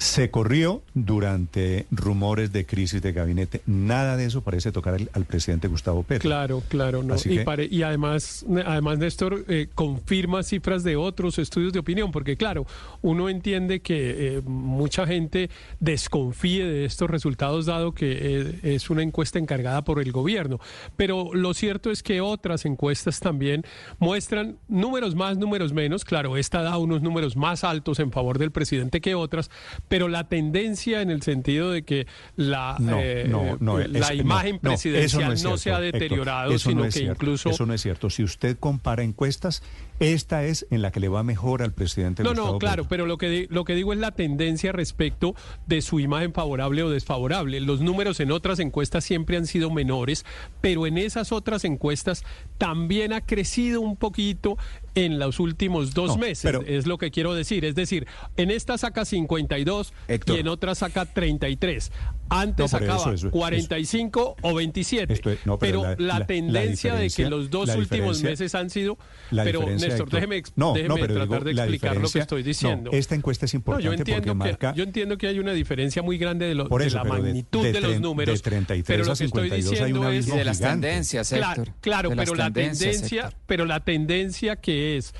Se 0.01 0.31
corrió 0.31 0.81
durante 0.95 1.85
rumores 1.91 2.51
de 2.51 2.65
crisis 2.65 3.03
de 3.03 3.11
gabinete. 3.11 3.61
Nada 3.67 4.17
de 4.17 4.25
eso 4.25 4.41
parece 4.41 4.71
tocar 4.71 4.95
al, 4.95 5.11
al 5.13 5.25
presidente 5.25 5.67
Gustavo 5.67 6.01
Petro. 6.01 6.27
Claro, 6.27 6.63
claro, 6.69 7.03
no. 7.03 7.13
Así 7.13 7.31
Y, 7.31 7.37
que- 7.37 7.43
pare- 7.43 7.67
y 7.69 7.83
además, 7.83 8.43
además 8.65 8.97
Néstor 8.97 9.45
eh, 9.47 9.67
confirma 9.75 10.41
cifras 10.41 10.83
de 10.83 10.95
otros 10.95 11.37
estudios 11.37 11.71
de 11.71 11.77
opinión, 11.77 12.11
porque 12.11 12.35
claro, 12.35 12.65
uno 13.03 13.29
entiende 13.29 13.81
que 13.81 14.37
eh, 14.37 14.41
mucha 14.43 15.05
gente 15.05 15.51
desconfíe 15.79 16.65
de 16.65 16.85
estos 16.85 17.07
resultados 17.07 17.67
dado 17.67 17.91
que 17.93 18.17
eh, 18.19 18.59
es 18.63 18.89
una 18.89 19.03
encuesta 19.03 19.37
encargada 19.37 19.83
por 19.83 20.01
el 20.01 20.11
gobierno. 20.11 20.59
Pero 20.97 21.31
lo 21.35 21.53
cierto 21.53 21.91
es 21.91 22.01
que 22.01 22.21
otras 22.21 22.65
encuestas 22.65 23.19
también 23.19 23.63
muestran 23.99 24.57
números 24.67 25.13
más, 25.13 25.37
números 25.37 25.73
menos. 25.73 26.03
Claro, 26.05 26.37
esta 26.37 26.63
da 26.63 26.79
unos 26.79 27.03
números 27.03 27.37
más 27.37 27.63
altos 27.63 27.99
en 27.99 28.11
favor 28.11 28.39
del 28.39 28.49
presidente 28.49 28.99
que 28.99 29.13
otras, 29.13 29.51
pero 29.91 30.07
la 30.07 30.23
tendencia 30.29 31.01
en 31.01 31.09
el 31.11 31.21
sentido 31.21 31.69
de 31.69 31.83
que 31.83 32.07
la, 32.37 32.77
No, 32.79 32.97
eh, 33.01 33.25
no, 33.27 33.57
no, 33.59 33.77
la 33.77 34.07
es- 34.07 34.19
imagen 34.19 34.57
presidencial 34.57 35.03
eso 35.03 35.19
no, 35.19 35.33
es 35.33 35.41
cierto, 35.41 35.57
se 35.57 35.71
ha 35.73 35.79
deteriorado, 35.81 36.57
sino 36.57 36.83
que 36.83 36.91
cierto, 36.93 37.11
incluso... 37.11 37.49
Eso 37.49 37.65
no 37.65 37.73
es 37.73 37.81
cierto. 37.81 38.09
Si 38.09 38.23
usted 38.23 38.57
compara 38.57 39.03
encuestas, 39.03 39.61
esta 39.99 40.45
es 40.45 40.65
en 40.71 40.81
la 40.81 40.91
que 40.91 41.01
le 41.01 41.09
va 41.09 41.23
mejor 41.23 41.61
al 41.61 41.73
presidente 41.73 42.23
No, 42.23 42.29
Gustavo 42.29 42.53
no, 42.53 42.59
claro, 42.59 42.85
pero 42.87 43.05
lo 43.05 43.17
que, 43.17 43.47
lo 43.49 43.65
que 43.65 43.75
digo 43.75 43.91
es 43.91 43.99
la 43.99 44.11
tendencia 44.11 44.71
respecto 44.71 45.35
de 45.67 45.81
su 45.81 45.99
imagen 45.99 46.31
favorable 46.31 46.83
o 46.83 46.89
desfavorable. 46.89 47.59
Los 47.59 47.81
números 47.81 48.21
en 48.21 48.31
otras 48.31 48.59
encuestas 48.59 49.03
siempre 49.03 49.35
han 49.35 49.45
sido 49.45 49.71
menores, 49.71 50.25
pero 50.61 50.87
en 50.87 50.97
esas 50.97 51.33
otras 51.33 51.65
encuestas 51.65 52.23
también 52.57 53.11
ha 53.11 53.19
crecido 53.25 53.81
un 53.81 53.97
poquito 53.97 54.57
en 54.95 55.19
los 55.19 55.39
últimos 55.39 55.93
dos 55.93 56.09
No, 56.11 56.17
meses, 56.17 56.43
pero- 56.43 56.61
es 56.65 56.85
lo 56.87 56.97
que 56.97 57.11
quiero 57.11 57.33
decir. 57.33 57.63
Es 57.65 57.75
decir, 57.75 58.07
en 58.37 58.51
esta 58.51 58.77
saca 58.77 59.05
52 59.05 59.93
Héctor. 60.07 60.35
y 60.35 60.39
en 60.39 60.47
otra 60.47 60.75
saca 60.75 61.05
33. 61.05 61.91
Antes 62.33 62.63
No, 62.63 62.67
sacaba 62.79 62.95
eso, 62.97 63.11
eso. 63.13 63.31
45 63.31 64.37
o 64.41 64.53
27. 64.55 65.13
Esto 65.13 65.29
es- 65.31 65.45
no, 65.45 65.59
pero 65.59 65.81
pero 65.83 65.95
la- 65.99 66.13
la, 66.13 66.19
la- 66.19 66.25
tendencia 66.25 66.93
la 66.93 66.99
de 67.01 67.09
que 67.09 67.29
los 67.29 67.49
dos 67.49 67.75
últimos 67.75 68.23
meses 68.23 68.55
han 68.55 68.69
sido... 68.69 68.97
La 69.31 69.43
pero 69.43 69.61
Néstor, 69.69 70.09
déjeme, 70.09 70.37
ex- 70.37 70.53
no, 70.55 70.73
déjeme 70.73 70.87
no, 70.89 70.95
pero 70.95 71.13
tratar 71.13 71.43
digo, 71.43 71.43
de 71.43 71.51
explicar 71.51 71.97
lo 71.97 72.09
que 72.09 72.19
estoy 72.19 72.41
no, 72.41 72.47
diciendo. 72.47 72.89
esta 72.93 73.15
encuesta 73.15 73.45
es 73.45 73.53
No, 73.53 73.57
importante 73.57 73.85
yo 73.85 73.91
entiendo 73.93 74.21
porque 74.21 74.29
que, 74.29 74.51
marca- 74.51 74.73
yo 74.75 74.83
entiendo 74.83 75.17
que 75.17 75.27
hay 75.27 75.39
una 75.39 75.51
diferencia 75.53 76.01
muy 76.01 76.17
grande 76.17 76.45
de, 76.47 76.55
lo- 76.55 76.67
Por 76.69 76.83
de 76.83 76.89
la 76.89 77.03
pero 77.03 77.15
de- 77.15 77.21
magnitud 77.21 77.63
de 77.63 77.71
de, 77.73 77.81
los 77.81 77.99
números. 77.99 78.35
de 78.41 78.49
33 78.49 78.85
pero 78.87 79.03
lo 79.03 79.15
que 79.17 79.23
estoy 79.25 79.49
52 79.49 79.51
hay 79.51 79.61
diciendo 79.91 80.09
es 80.11 80.25
de 80.27 80.45
las 80.45 80.57
gigante. 80.57 80.87
tendencias, 80.87 81.29
Claro, 81.29 81.61
Héctor. 81.63 81.75
claro, 81.81 82.09
de 82.09 82.15
las 82.15 82.25
pero 82.25 82.35
la 82.37 82.51
tendencia, 82.53 83.21
Héctor. 83.25 83.39
pero 83.45 83.65
la 83.65 83.79
tendencia 83.81 84.55
que 84.55 84.97
es 84.97 85.13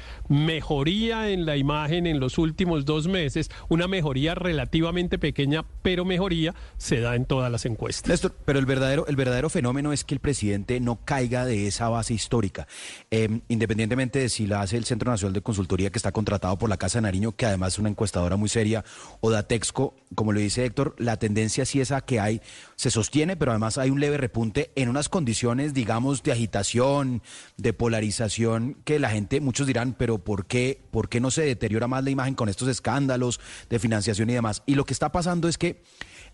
mejoría 0.45 1.30
en 1.30 1.45
la 1.45 1.57
imagen 1.57 2.07
en 2.07 2.19
los 2.19 2.38
últimos 2.38 2.85
dos 2.85 3.07
meses, 3.07 3.49
una 3.69 3.88
mejoría 3.88 4.33
relativamente 4.35 5.17
pequeña, 5.19 5.65
pero 5.81 6.06
mejoría 6.06 6.53
se 6.77 7.00
en 7.15 7.25
todas 7.25 7.51
las 7.51 7.65
encuestas. 7.65 8.09
Néstor, 8.09 8.35
pero 8.45 8.59
el 8.59 8.65
verdadero, 8.65 9.07
el 9.07 9.15
verdadero 9.15 9.49
fenómeno 9.49 9.93
es 9.93 10.03
que 10.03 10.13
el 10.13 10.19
presidente 10.19 10.80
no 10.80 10.99
caiga 11.03 11.45
de 11.45 11.67
esa 11.67 11.89
base 11.89 12.13
histórica, 12.13 12.67
Eh, 13.11 13.41
independientemente 13.49 14.19
de 14.19 14.30
si 14.30 14.47
la 14.47 14.61
hace 14.61 14.77
el 14.77 14.85
Centro 14.85 15.11
Nacional 15.11 15.33
de 15.33 15.41
Consultoría 15.41 15.89
que 15.89 15.97
está 15.97 16.11
contratado 16.11 16.57
por 16.57 16.69
la 16.69 16.77
Casa 16.77 16.99
de 16.99 17.03
Nariño, 17.03 17.33
que 17.33 17.45
además 17.45 17.73
es 17.73 17.80
una 17.80 17.89
encuestadora 17.89 18.38
muy 18.38 18.49
seria, 18.49 18.83
o 19.19 19.30
Datexco, 19.31 19.95
como 20.15 20.31
lo 20.31 20.39
dice 20.39 20.65
Héctor, 20.65 20.95
la 20.97 21.17
tendencia 21.17 21.65
sí 21.65 21.81
es 21.81 21.91
a 21.91 22.01
que 22.01 22.19
hay, 22.19 22.41
se 22.75 22.89
sostiene, 22.91 23.35
pero 23.35 23.51
además 23.51 23.77
hay 23.77 23.89
un 23.89 23.99
leve 23.99 24.17
repunte 24.17 24.71
en 24.75 24.89
unas 24.89 25.09
condiciones, 25.09 25.73
digamos, 25.73 26.23
de 26.23 26.31
agitación, 26.31 27.21
de 27.57 27.73
polarización, 27.73 28.77
que 28.85 28.99
la 28.99 29.09
gente, 29.09 29.41
muchos 29.41 29.67
dirán, 29.67 29.93
pero 29.97 30.19
¿por 30.19 30.45
qué, 30.45 30.81
por 30.91 31.09
qué 31.09 31.19
no 31.19 31.31
se 31.31 31.43
deteriora 31.43 31.88
más 31.88 32.03
la 32.03 32.09
imagen 32.09 32.35
con 32.35 32.49
estos 32.49 32.67
escándalos 32.67 33.39
de 33.69 33.80
financiación 33.80 34.30
y 34.30 34.33
demás? 34.33 34.63
Y 34.65 34.75
lo 34.75 34.85
que 34.85 34.93
está 34.93 35.11
pasando 35.11 35.47
es 35.47 35.57
que 35.57 35.83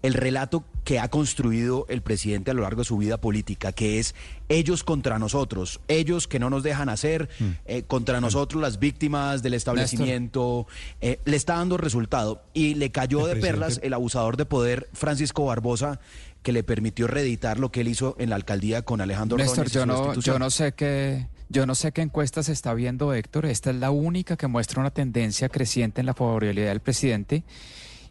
el 0.03 0.13
relato 0.13 0.63
que 0.83 0.99
ha 0.99 1.09
construido 1.09 1.85
el 1.89 2.01
presidente 2.01 2.51
a 2.51 2.53
lo 2.53 2.61
largo 2.61 2.81
de 2.81 2.85
su 2.85 2.97
vida 2.97 3.19
política, 3.19 3.71
que 3.71 3.99
es 3.99 4.15
ellos 4.47 4.83
contra 4.83 5.19
nosotros, 5.19 5.79
ellos 5.87 6.27
que 6.27 6.39
no 6.39 6.49
nos 6.49 6.63
dejan 6.63 6.87
hacer, 6.89 7.29
eh, 7.65 7.83
contra 7.83 8.21
nosotros 8.21 8.61
las 8.61 8.79
víctimas 8.79 9.41
del 9.43 9.53
establecimiento, 9.55 10.67
eh, 11.01 11.19
le 11.25 11.35
está 11.35 11.55
dando 11.55 11.77
resultado. 11.77 12.43
Y 12.53 12.75
le 12.75 12.91
cayó 12.91 13.21
El 13.21 13.25
de 13.25 13.31
presidente- 13.33 13.51
perlas 13.59 13.79
el 13.83 13.93
abusador 13.93 14.37
de 14.37 14.45
poder 14.45 14.87
Francisco 14.93 15.45
Barbosa, 15.45 15.99
que 16.43 16.51
le 16.53 16.63
permitió 16.63 17.07
reeditar 17.07 17.59
lo 17.59 17.71
que 17.71 17.81
él 17.81 17.87
hizo 17.89 18.15
en 18.19 18.29
la 18.29 18.35
alcaldía 18.37 18.83
con 18.83 19.01
Alejandro 19.01 19.37
Néstor, 19.37 19.65
Ordóñez 19.65 19.73
yo 19.73 19.85
no, 19.85 20.13
yo 20.13 20.39
no 20.39 20.49
sé 20.49 20.71
qué, 20.73 21.27
yo 21.49 21.65
no 21.65 21.75
sé 21.75 21.91
qué 21.91 22.01
encuesta 22.01 22.43
se 22.43 22.53
está 22.53 22.73
viendo, 22.73 23.13
Héctor. 23.13 23.45
Esta 23.47 23.71
es 23.71 23.75
la 23.77 23.91
única 23.91 24.37
que 24.37 24.47
muestra 24.47 24.79
una 24.79 24.91
tendencia 24.91 25.49
creciente 25.49 25.99
en 25.99 26.05
la 26.05 26.13
favorabilidad 26.13 26.69
del 26.69 26.79
presidente. 26.79 27.43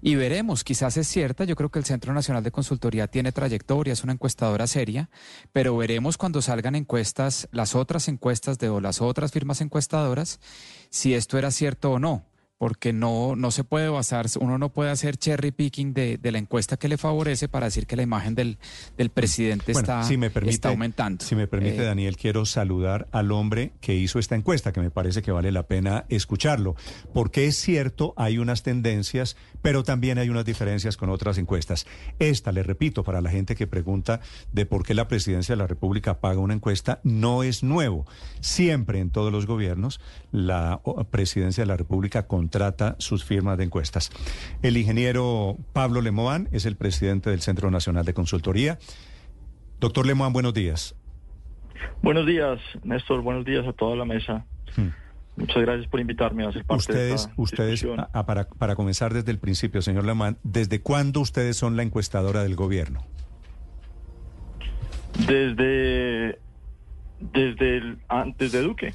Y 0.07 0.15
veremos, 0.15 0.63
quizás 0.63 0.97
es 0.99 1.09
cierta, 1.09 1.43
yo 1.43 1.57
creo 1.57 1.69
que 1.69 1.81
el 1.81 1.85
Centro 1.85 2.15
Nacional 2.15 2.45
de 2.45 2.53
Consultoría 2.53 3.09
tiene 3.09 3.33
trayectoria, 3.33 3.93
es 3.93 4.05
una 4.05 4.13
encuestadora 4.13 4.69
seria, 4.69 5.11
pero 5.53 5.77
veremos 5.77 6.17
cuando 6.17 6.41
salgan 6.41 6.77
encuestas, 6.77 7.49
las 7.51 7.75
otras 7.75 8.07
encuestas 8.07 8.61
de 8.61 8.69
o 8.69 8.81
las 8.81 9.03
otras 9.03 9.33
firmas 9.33 9.61
encuestadoras, 9.61 10.39
si 10.91 11.15
esto 11.15 11.39
era 11.39 11.51
cierto 11.51 11.91
o 11.91 11.99
no. 11.99 12.25
Porque 12.59 12.95
no, 12.95 13.37
no 13.37 13.51
se 13.51 13.65
puede 13.65 13.89
basar, 13.91 14.27
uno 14.41 14.57
no 14.57 14.71
puede 14.71 14.91
hacer 14.91 15.19
cherry 15.19 15.51
picking 15.51 15.93
de, 15.93 16.17
de 16.17 16.33
la 16.33 16.39
encuesta 16.39 16.79
que 16.79 16.89
le 16.89 16.97
favorece 16.97 17.49
para 17.49 17.67
decir 17.67 17.87
que 17.87 17.97
la 17.97 18.03
imagen 18.03 18.35
del, 18.35 18.59
del 18.97 19.11
presidente 19.11 19.73
Bueno, 19.73 19.81
está, 19.81 20.03
si 20.05 20.17
me 20.17 20.31
permite, 20.31 20.55
está 20.55 20.71
aumentando. 20.71 21.23
Si 21.23 21.35
me 21.35 21.47
permite, 21.47 21.83
Eh, 21.83 21.85
Daniel, 21.85 22.17
quiero 22.17 22.47
saludar 22.47 23.09
al 23.13 23.31
hombre 23.31 23.73
que 23.83 23.95
hizo 23.95 24.19
esta 24.19 24.37
encuesta, 24.37 24.73
que 24.73 24.81
me 24.81 24.91
parece 24.91 25.21
que 25.21 25.33
vale 25.33 25.53
la 25.53 25.65
pena 25.65 26.07
escucharlo, 26.09 26.77
porque 27.13 27.47
es 27.47 27.57
cierto, 27.57 28.15
hay 28.17 28.39
unas 28.39 28.63
tendencias, 28.63 29.37
pero 29.61 29.83
también 29.83 30.17
hay 30.17 30.31
unas 30.31 30.47
diferencias 30.47 30.97
con 30.97 31.11
otras 31.11 31.37
encuestas. 31.37 31.87
Esta, 32.19 32.53
le 32.53 32.63
repito, 32.63 33.05
para 33.05 33.21
la 33.21 33.31
gente 33.31 33.55
que 33.55 33.67
pregunta 33.67 34.21
de 34.53 34.65
por 34.65 34.83
qué 34.83 34.95
la 34.95 35.09
presidencia 35.09 35.55
de 35.55 35.59
la 35.59 35.67
República 35.67 36.21
paga 36.21 36.41
una 36.41 36.55
encuesta, 36.55 37.01
no 37.03 37.43
es 37.43 37.63
nuevo. 37.63 38.07
Siempre 38.41 39.01
en 39.01 39.11
todos 39.11 39.31
los 39.31 39.45
gobiernos, 39.45 40.01
la 40.33 40.81
presidencia 41.11 41.63
de 41.63 41.67
la 41.67 41.77
República 41.77 42.27
contrata 42.51 42.95
sus 43.01 43.25
firmas 43.25 43.59
de 43.59 43.65
encuestas. 43.65 44.11
El 44.63 44.77
ingeniero 44.77 45.57
Pablo 45.73 46.01
Lemoán 46.01 46.49
es 46.53 46.65
el 46.65 46.77
presidente 46.77 47.29
del 47.31 47.41
Centro 47.41 47.73
Nacional 47.73 48.05
de 48.05 48.15
Consultoría. 48.15 48.79
Doctor 49.81 50.07
Lemoán, 50.07 50.33
buenos 50.33 50.55
días. 50.55 50.95
Buenos 52.03 52.25
días, 52.25 52.61
Néstor. 52.85 53.21
Buenos 53.23 53.45
días 53.45 53.67
a 53.67 53.73
toda 53.73 53.97
la 53.97 54.05
mesa. 54.05 54.45
Muchas 55.37 55.57
gracias 55.63 55.89
por 55.91 55.99
invitarme 56.01 56.47
a 56.47 56.53
ser 56.53 56.65
parte 56.65 56.93
de 56.95 57.11
Hmm. 57.11 57.15
Esta 57.17 57.33
ustedes 57.37 57.71
discusión. 57.81 58.01
a- 58.01 58.11
a- 58.13 58.25
para, 58.27 58.45
para 58.49 58.77
comenzar 58.77 59.13
desde 59.13 59.33
el 59.33 59.39
principio, 59.41 59.83
señor 59.83 60.05
Lemoán, 60.05 60.39
¿desde 60.45 60.81
cuándo 60.81 61.21
ustedes 61.21 61.57
son 61.57 61.77
la 61.77 61.83
encuestadora 61.83 62.45
del 62.45 62.55
gobierno? 62.55 63.05
Desde, 65.27 66.39
desde 67.21 67.77
el, 67.79 67.99
antes 68.09 68.53
de 68.53 68.63
Duque, 68.63 68.95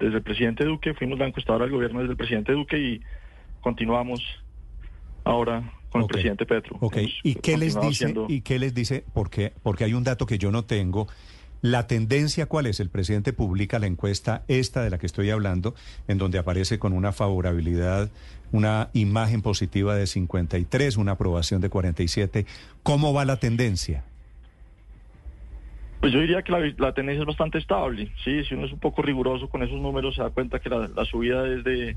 desde 0.00 0.16
el 0.16 0.22
presidente 0.22 0.64
Duque, 0.64 0.94
fuimos 0.94 1.18
la 1.18 1.26
encuestadora 1.26 1.64
del 1.66 1.74
gobierno 1.74 2.00
desde 2.00 2.12
el 2.12 2.16
presidente 2.16 2.52
Duque 2.52 2.78
y 2.78 3.00
continuamos 3.60 4.20
ahora 5.24 5.72
con 5.90 6.02
el 6.02 6.06
presidente 6.08 6.46
Petro. 6.46 6.76
Ok, 6.80 6.96
Hemos 6.96 7.12
¿y 7.22 7.34
qué 7.36 7.56
les 7.56 7.80
dice? 7.80 7.94
siendo- 8.06 8.26
¿Y 8.28 8.40
qué 8.42 8.58
les 8.58 8.74
dice? 8.74 9.04
Porque, 9.12 9.52
porque 9.62 9.84
hay 9.84 9.94
un 9.94 10.04
dato 10.04 10.26
que 10.26 10.38
yo 10.38 10.50
no 10.50 10.64
tengo. 10.64 11.08
La 11.62 11.86
tendencia, 11.86 12.46
¿cuál 12.46 12.66
es? 12.66 12.80
El 12.80 12.88
presidente 12.88 13.34
publica 13.34 13.78
la 13.78 13.86
encuesta, 13.86 14.44
esta 14.48 14.82
de 14.82 14.88
la 14.88 14.96
que 14.98 15.04
estoy 15.04 15.28
hablando, 15.28 15.74
en 16.08 16.16
donde 16.16 16.38
aparece 16.38 16.78
con 16.78 16.94
una 16.94 17.12
favorabilidad, 17.12 18.08
una 18.50 18.88
imagen 18.94 19.42
positiva 19.42 19.94
de 19.94 20.06
53, 20.06 20.96
una 20.96 21.12
aprobación 21.12 21.60
de 21.60 21.68
47. 21.68 22.46
¿Cómo 22.82 23.12
va 23.12 23.26
la 23.26 23.36
tendencia? 23.36 24.04
Pues 26.00 26.12
yo 26.12 26.20
diría 26.20 26.42
que 26.42 26.74
la, 26.78 26.94
tendencia 26.94 27.20
es 27.20 27.26
bastante 27.26 27.58
estable. 27.58 28.10
Sí, 28.24 28.42
si 28.44 28.54
uno 28.54 28.66
es 28.66 28.72
un 28.72 28.80
poco 28.80 29.02
riguroso 29.02 29.48
con 29.48 29.62
esos 29.62 29.78
números, 29.78 30.14
se 30.14 30.22
da 30.22 30.30
cuenta 30.30 30.58
que 30.58 30.70
la, 30.70 30.88
la 30.88 31.04
subida 31.04 31.46
es 31.46 31.62
de, 31.62 31.96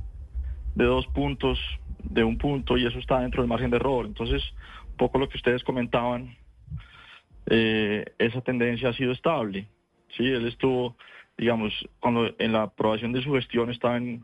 de 0.76 0.86
dos 0.86 1.08
puntos, 1.08 1.58
de 2.04 2.24
un 2.24 2.38
punto, 2.38 2.78
y 2.78 2.86
eso 2.86 3.00
está 3.00 3.22
dentro 3.22 3.42
del 3.42 3.50
margen 3.50 3.72
de 3.72 3.78
error. 3.78 4.06
Entonces, 4.06 4.44
un 4.90 4.98
poco 4.98 5.20
lo 5.20 5.30
que 5.30 5.38
ustedes 5.38 5.64
comentaban, 5.64 6.36
eh, 7.46 8.06
esa 8.18 8.42
tendencia 8.42 8.90
ha 8.90 8.94
sido 8.94 9.12
estable. 9.12 9.68
Sí, 10.18 10.26
él 10.26 10.48
estuvo, 10.48 10.96
digamos, 11.38 11.74
cuando 12.00 12.34
en 12.40 12.52
la 12.52 12.64
aprobación 12.64 13.14
de 13.14 13.24
su 13.24 13.34
gestión 13.34 13.72
estaba 13.72 13.98
en 13.98 14.24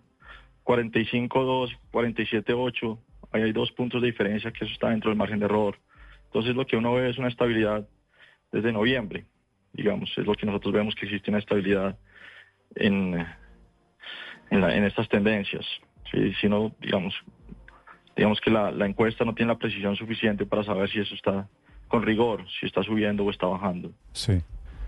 45-2, 0.66 1.78
47-8, 1.92 3.00
ahí 3.32 3.44
hay 3.44 3.52
dos 3.52 3.72
puntos 3.72 4.02
de 4.02 4.08
diferencia, 4.08 4.52
que 4.52 4.66
eso 4.66 4.74
está 4.74 4.90
dentro 4.90 5.10
del 5.10 5.18
margen 5.18 5.40
de 5.40 5.46
error. 5.46 5.78
Entonces 6.26 6.56
lo 6.56 6.66
que 6.68 6.78
uno 6.78 6.94
ve 6.94 7.10
es 7.10 7.18
una 7.18 7.28
estabilidad 7.28 7.88
desde 8.52 8.72
noviembre, 8.72 9.26
digamos, 9.74 10.10
es 10.18 10.26
lo 10.26 10.34
que 10.34 10.46
nosotros 10.46 10.74
vemos 10.74 10.96
que 10.96 11.06
existe 11.06 11.30
una 11.32 11.40
estabilidad 11.40 11.98
en, 12.76 13.26
en, 14.50 14.62
la- 14.62 14.76
en 14.76 14.84
estas 14.86 15.08
tendencias. 15.10 15.66
Sí, 16.12 16.34
si 16.42 16.50
no, 16.50 16.76
digamos, 16.82 17.14
digamos 18.16 18.42
que 18.42 18.50
la, 18.52 18.72
la 18.72 18.86
encuesta 18.86 19.24
no 19.26 19.34
tiene 19.36 19.54
la 19.54 19.58
precisión 19.60 19.96
suficiente 19.96 20.46
para 20.46 20.64
saber 20.64 20.90
si 20.90 21.00
eso 21.00 21.14
está 21.16 21.48
con 21.88 22.04
rigor, 22.04 22.46
si 22.60 22.66
está 22.66 22.84
subiendo 22.84 23.24
o 23.24 23.30
está 23.32 23.48
bajando. 23.48 23.92
Sí, 24.14 24.42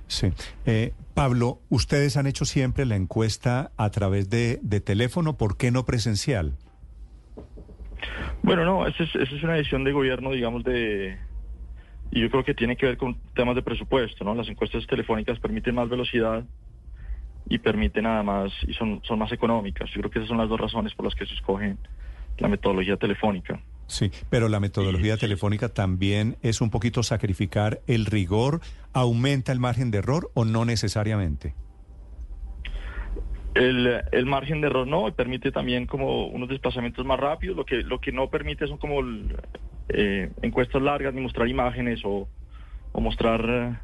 sí. 0.07 0.27
Eh, 0.65 0.93
Pablo, 1.13 1.59
ustedes 1.69 2.17
han 2.17 2.27
hecho 2.27 2.45
siempre 2.45 2.85
la 2.85 2.95
encuesta 2.95 3.71
a 3.77 3.89
través 3.91 4.29
de, 4.29 4.59
de 4.61 4.81
teléfono, 4.81 5.37
¿por 5.37 5.57
qué 5.57 5.71
no 5.71 5.85
presencial? 5.85 6.53
Bueno, 8.43 8.65
no, 8.65 8.87
esa 8.87 9.03
es, 9.03 9.15
esa 9.15 9.35
es 9.35 9.43
una 9.43 9.53
decisión 9.53 9.83
de 9.83 9.91
gobierno, 9.91 10.31
digamos, 10.31 10.63
de... 10.63 11.17
Y 12.11 12.21
yo 12.21 12.29
creo 12.29 12.43
que 12.43 12.53
tiene 12.53 12.75
que 12.75 12.85
ver 12.85 12.97
con 12.97 13.17
temas 13.33 13.55
de 13.55 13.61
presupuesto, 13.61 14.25
¿no? 14.25 14.35
Las 14.35 14.49
encuestas 14.49 14.85
telefónicas 14.85 15.39
permiten 15.39 15.75
más 15.75 15.89
velocidad 15.89 16.43
y 17.47 17.57
permiten 17.57 18.05
además, 18.05 18.51
y 18.67 18.73
son, 18.73 19.01
son 19.03 19.19
más 19.19 19.31
económicas. 19.31 19.89
Yo 19.91 20.01
creo 20.01 20.11
que 20.11 20.19
esas 20.19 20.29
son 20.29 20.37
las 20.37 20.49
dos 20.49 20.59
razones 20.59 20.93
por 20.93 21.05
las 21.05 21.15
que 21.15 21.25
se 21.25 21.33
escoge 21.33 21.75
la 22.37 22.47
metodología 22.47 22.97
telefónica. 22.97 23.61
Sí, 23.87 24.09
pero 24.29 24.47
la 24.47 24.59
metodología 24.59 25.17
telefónica 25.17 25.69
también 25.69 26.37
es 26.41 26.61
un 26.61 26.69
poquito 26.69 27.03
sacrificar 27.03 27.81
el 27.87 28.05
rigor, 28.05 28.61
aumenta 28.93 29.51
el 29.51 29.59
margen 29.59 29.91
de 29.91 29.97
error 29.97 30.31
o 30.33 30.45
no 30.45 30.63
necesariamente. 30.63 31.55
El, 33.53 34.01
el 34.13 34.25
margen 34.25 34.61
de 34.61 34.67
error 34.67 34.87
no, 34.87 35.13
permite 35.13 35.51
también 35.51 35.87
como 35.87 36.27
unos 36.27 36.47
desplazamientos 36.47 37.05
más 37.05 37.19
rápidos. 37.19 37.57
Lo 37.57 37.65
que, 37.65 37.83
lo 37.83 37.99
que 37.99 38.13
no 38.13 38.29
permite 38.29 38.65
son 38.65 38.77
como 38.77 39.01
el, 39.01 39.35
eh, 39.93 40.31
encuestas 40.41 40.81
largas, 40.81 41.13
ni 41.13 41.21
mostrar 41.21 41.47
imágenes 41.47 42.01
o, 42.03 42.27
o 42.91 43.01
mostrar, 43.01 43.41
eh, 43.49 43.77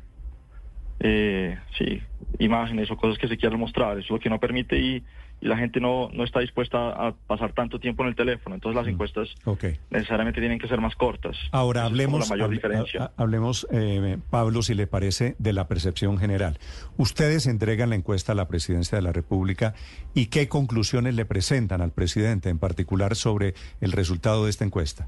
eh, 1.00 1.58
sí, 1.78 2.02
imágenes 2.40 2.90
o 2.92 2.98
cosas 2.98 3.18
que 3.18 3.28
se 3.28 3.38
quieran 3.38 3.60
mostrar. 3.60 3.98
Eso 3.98 4.06
es 4.06 4.10
lo 4.12 4.20
que 4.20 4.30
no 4.30 4.40
permite 4.40 4.80
y, 4.80 5.04
y 5.40 5.46
la 5.48 5.56
gente 5.56 5.80
no, 5.80 6.10
no 6.12 6.24
está 6.24 6.40
dispuesta 6.40 6.90
a 6.90 7.14
pasar 7.28 7.54
tanto 7.54 7.80
tiempo 7.80 8.02
en 8.02 8.10
el 8.10 8.16
teléfono. 8.16 8.56
Entonces 8.56 8.76
las 8.76 8.88
encuestas 8.92 9.30
Ok. 9.46 9.66
necesariamente 9.92 10.40
tienen 10.40 10.58
que 10.58 10.68
ser 10.68 10.82
más 10.82 10.96
cortas. 10.96 11.38
Ahora 11.52 11.82
Esa 11.82 11.88
hablemos, 11.88 12.20
la 12.22 12.26
mayor 12.36 12.48
hable- 12.50 12.56
diferencia. 12.56 13.02
ha- 13.02 13.06
ha- 13.06 13.12
hablemos 13.22 13.68
eh, 13.72 14.18
Pablo, 14.32 14.64
si 14.64 14.74
le 14.74 14.88
parece, 14.88 15.36
de 15.38 15.54
la 15.54 15.68
percepción 15.68 16.18
general. 16.18 16.58
Ustedes 16.98 17.46
entregan 17.46 17.90
la 17.92 17.96
encuesta 17.96 18.32
a 18.32 18.36
la 18.36 18.48
presidencia 18.48 18.96
de 18.98 19.04
la 19.04 19.14
República 19.14 19.76
y 20.16 20.28
qué 20.28 20.48
conclusiones 20.48 21.14
le 21.14 21.26
presentan 21.26 21.82
al 21.82 21.92
presidente, 21.92 22.50
en 22.50 22.58
particular 22.58 23.16
sobre 23.16 23.54
el 23.82 23.92
resultado 23.92 24.46
de 24.46 24.50
esta 24.50 24.66
encuesta. 24.66 25.08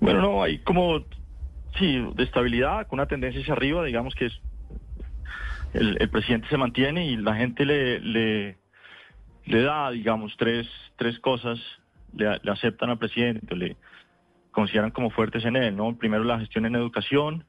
Bueno, 0.00 0.20
no, 0.20 0.42
hay 0.42 0.58
como, 0.58 1.04
sí, 1.78 2.04
de 2.14 2.24
estabilidad, 2.24 2.86
con 2.86 2.98
una 2.98 3.06
tendencia 3.06 3.40
hacia 3.40 3.54
arriba, 3.54 3.84
digamos 3.84 4.14
que 4.14 4.26
es, 4.26 4.40
el, 5.72 6.08
presidente 6.10 6.48
se 6.48 6.56
mantiene 6.56 7.06
y 7.06 7.16
la 7.16 7.34
gente 7.34 7.64
le, 7.64 8.00
le, 8.00 9.62
da, 9.62 9.90
digamos, 9.90 10.34
tres, 10.36 10.66
tres 10.96 11.18
cosas, 11.20 11.58
le, 12.14 12.38
aceptan 12.50 12.90
al 12.90 12.98
presidente, 12.98 13.54
le 13.54 13.76
consideran 14.50 14.90
como 14.90 15.10
fuertes 15.10 15.44
en 15.44 15.56
él, 15.56 15.76
¿no? 15.76 15.96
Primero 15.96 16.24
la 16.24 16.38
gestión 16.38 16.66
en 16.66 16.76
educación, 16.76 17.44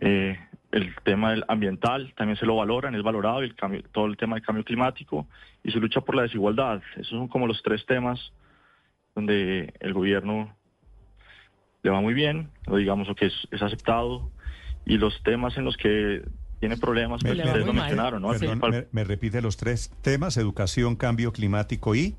eh, 0.00 0.38
el 0.70 0.94
tema 1.02 1.30
del 1.30 1.44
ambiental 1.48 2.12
también 2.14 2.36
se 2.36 2.46
lo 2.46 2.56
valoran, 2.56 2.94
es 2.94 3.02
valorado, 3.02 3.42
y 3.42 3.46
el 3.46 3.54
cambio, 3.54 3.82
todo 3.92 4.06
el 4.06 4.16
tema 4.16 4.36
del 4.36 4.44
cambio 4.44 4.64
climático 4.64 5.26
y 5.64 5.70
se 5.70 5.78
lucha 5.78 6.02
por 6.02 6.14
la 6.14 6.22
desigualdad. 6.22 6.82
Esos 6.92 7.08
son 7.08 7.28
como 7.28 7.46
los 7.46 7.62
tres 7.62 7.84
temas 7.86 8.32
donde 9.14 9.72
el 9.80 9.94
gobierno 9.94 10.54
le 11.88 11.94
va 11.94 12.02
muy 12.02 12.12
bien, 12.12 12.50
digamos 12.66 13.08
que 13.16 13.26
es, 13.26 13.34
es 13.50 13.62
aceptado, 13.62 14.30
y 14.84 14.98
los 14.98 15.22
temas 15.22 15.56
en 15.56 15.64
los 15.64 15.78
que 15.78 16.22
tiene 16.60 16.76
problemas, 16.76 17.22
pues 17.22 17.38
ustedes 17.38 17.64
lo 17.64 17.72
mencionaron, 17.72 18.20
¿no? 18.20 18.28
Perdón, 18.32 18.60
me, 18.70 18.86
me 18.92 19.04
repite 19.04 19.40
los 19.40 19.56
tres 19.56 19.90
temas, 20.02 20.36
educación, 20.36 20.96
cambio 20.96 21.32
climático 21.32 21.94
y... 21.94 22.14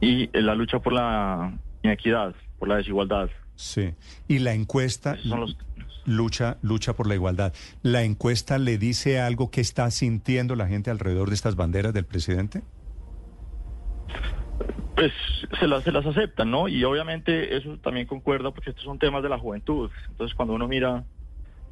y 0.00 0.30
eh, 0.32 0.40
la 0.40 0.54
lucha 0.54 0.78
por 0.78 0.94
la 0.94 1.58
inequidad, 1.82 2.34
por 2.58 2.68
la 2.68 2.76
desigualdad. 2.76 3.28
Sí. 3.54 3.92
Y 4.28 4.38
la 4.38 4.54
encuesta 4.54 5.18
lucha, 6.06 6.56
lucha 6.62 6.94
por 6.94 7.06
la 7.06 7.16
igualdad. 7.16 7.52
¿La 7.82 8.02
encuesta 8.02 8.56
le 8.58 8.78
dice 8.78 9.20
algo 9.20 9.50
que 9.50 9.60
está 9.60 9.90
sintiendo 9.90 10.56
la 10.56 10.68
gente 10.68 10.90
alrededor 10.90 11.28
de 11.28 11.34
estas 11.34 11.54
banderas 11.54 11.92
del 11.92 12.06
presidente? 12.06 12.62
Pues 14.94 15.12
se 15.60 15.66
las, 15.66 15.84
se 15.84 15.92
las 15.92 16.06
aceptan, 16.06 16.50
¿no? 16.50 16.68
Y 16.68 16.82
obviamente 16.84 17.56
eso 17.56 17.78
también 17.78 18.06
concuerda 18.06 18.50
porque 18.50 18.70
estos 18.70 18.84
son 18.84 18.98
temas 18.98 19.22
de 19.22 19.28
la 19.28 19.38
juventud. 19.38 19.90
Entonces 20.08 20.34
cuando 20.34 20.54
uno 20.54 20.66
mira 20.68 21.04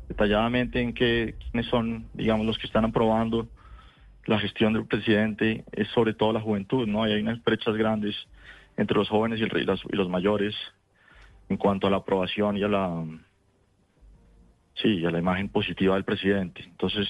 detalladamente 0.08 0.80
en 0.80 0.92
qué 0.92 1.36
quiénes 1.50 1.70
son, 1.70 2.10
digamos, 2.12 2.46
los 2.46 2.58
que 2.58 2.66
están 2.66 2.84
aprobando 2.84 3.48
la 4.26 4.38
gestión 4.38 4.72
del 4.74 4.86
presidente, 4.86 5.64
es 5.72 5.88
sobre 5.88 6.14
todo 6.14 6.32
la 6.32 6.40
juventud, 6.40 6.86
¿no? 6.86 7.02
Hay 7.02 7.20
unas 7.20 7.42
brechas 7.42 7.74
grandes 7.76 8.14
entre 8.76 8.96
los 8.96 9.08
jóvenes 9.08 9.40
y, 9.40 9.44
el, 9.44 9.56
y, 9.56 9.64
las- 9.64 9.84
y 9.90 9.96
los 9.96 10.08
mayores 10.08 10.54
en 11.48 11.56
cuanto 11.56 11.86
a 11.86 11.90
la 11.90 11.98
aprobación 11.98 12.56
y 12.56 12.62
a 12.62 12.68
la 12.68 13.04
sí, 14.76 15.04
a 15.04 15.10
la 15.10 15.18
imagen 15.18 15.48
positiva 15.48 15.94
del 15.94 16.04
presidente. 16.04 16.62
Entonces, 16.64 17.08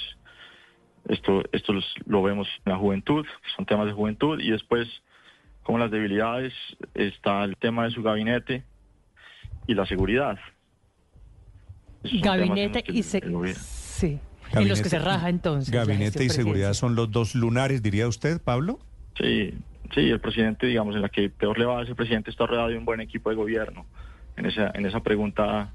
esto, 1.08 1.42
esto 1.52 1.72
lo 2.06 2.22
vemos 2.22 2.48
en 2.64 2.72
la 2.72 2.78
juventud, 2.78 3.26
son 3.56 3.66
temas 3.66 3.86
de 3.86 3.92
juventud, 3.92 4.40
y 4.40 4.50
después, 4.50 4.88
como 5.65 5.78
las 5.78 5.91
debilidades, 5.91 6.52
está 6.94 7.43
el 7.44 7.57
tema 7.57 7.84
de 7.84 7.91
su 7.91 8.02
gabinete 8.02 8.62
y 9.67 9.75
la 9.75 9.84
seguridad. 9.86 10.39
Esos 12.05 12.20
Gabinete 12.20 12.84
y 12.89 12.99
el- 12.99 13.05
se... 13.05 13.18
el 13.18 13.33
gobierno- 13.33 13.62
Sí. 13.65 14.18
en 14.52 14.68
los 14.68 14.83
que 14.83 14.89
se 14.91 14.99
raja 14.99 15.28
entonces. 15.31 15.73
Gabinete 15.73 16.23
y 16.25 16.28
seguridad 16.28 16.75
son 16.75 16.94
los 16.94 17.10
dos 17.10 17.34
lunares, 17.34 17.83
diría 17.83 18.07
usted, 18.07 18.41
Pablo. 18.43 18.78
Sí, 19.18 19.55
sí, 19.94 20.01
el 20.10 20.20
presidente, 20.20 20.67
digamos, 20.67 20.94
en 20.94 21.02
la 21.02 21.09
que 21.09 21.31
peor 21.31 21.59
le 21.59 21.65
va 21.65 21.83
ese 21.83 21.94
presidente 21.94 22.31
está 22.31 22.47
rodeado 22.47 22.68
de 22.68 22.76
un 22.76 22.84
buen 22.84 23.01
equipo 23.01 23.31
de 23.31 23.36
gobierno. 23.36 23.86
En 24.36 24.44
esa, 24.47 24.70
en 24.75 24.84
esa 24.84 25.01
pregunta 25.01 25.73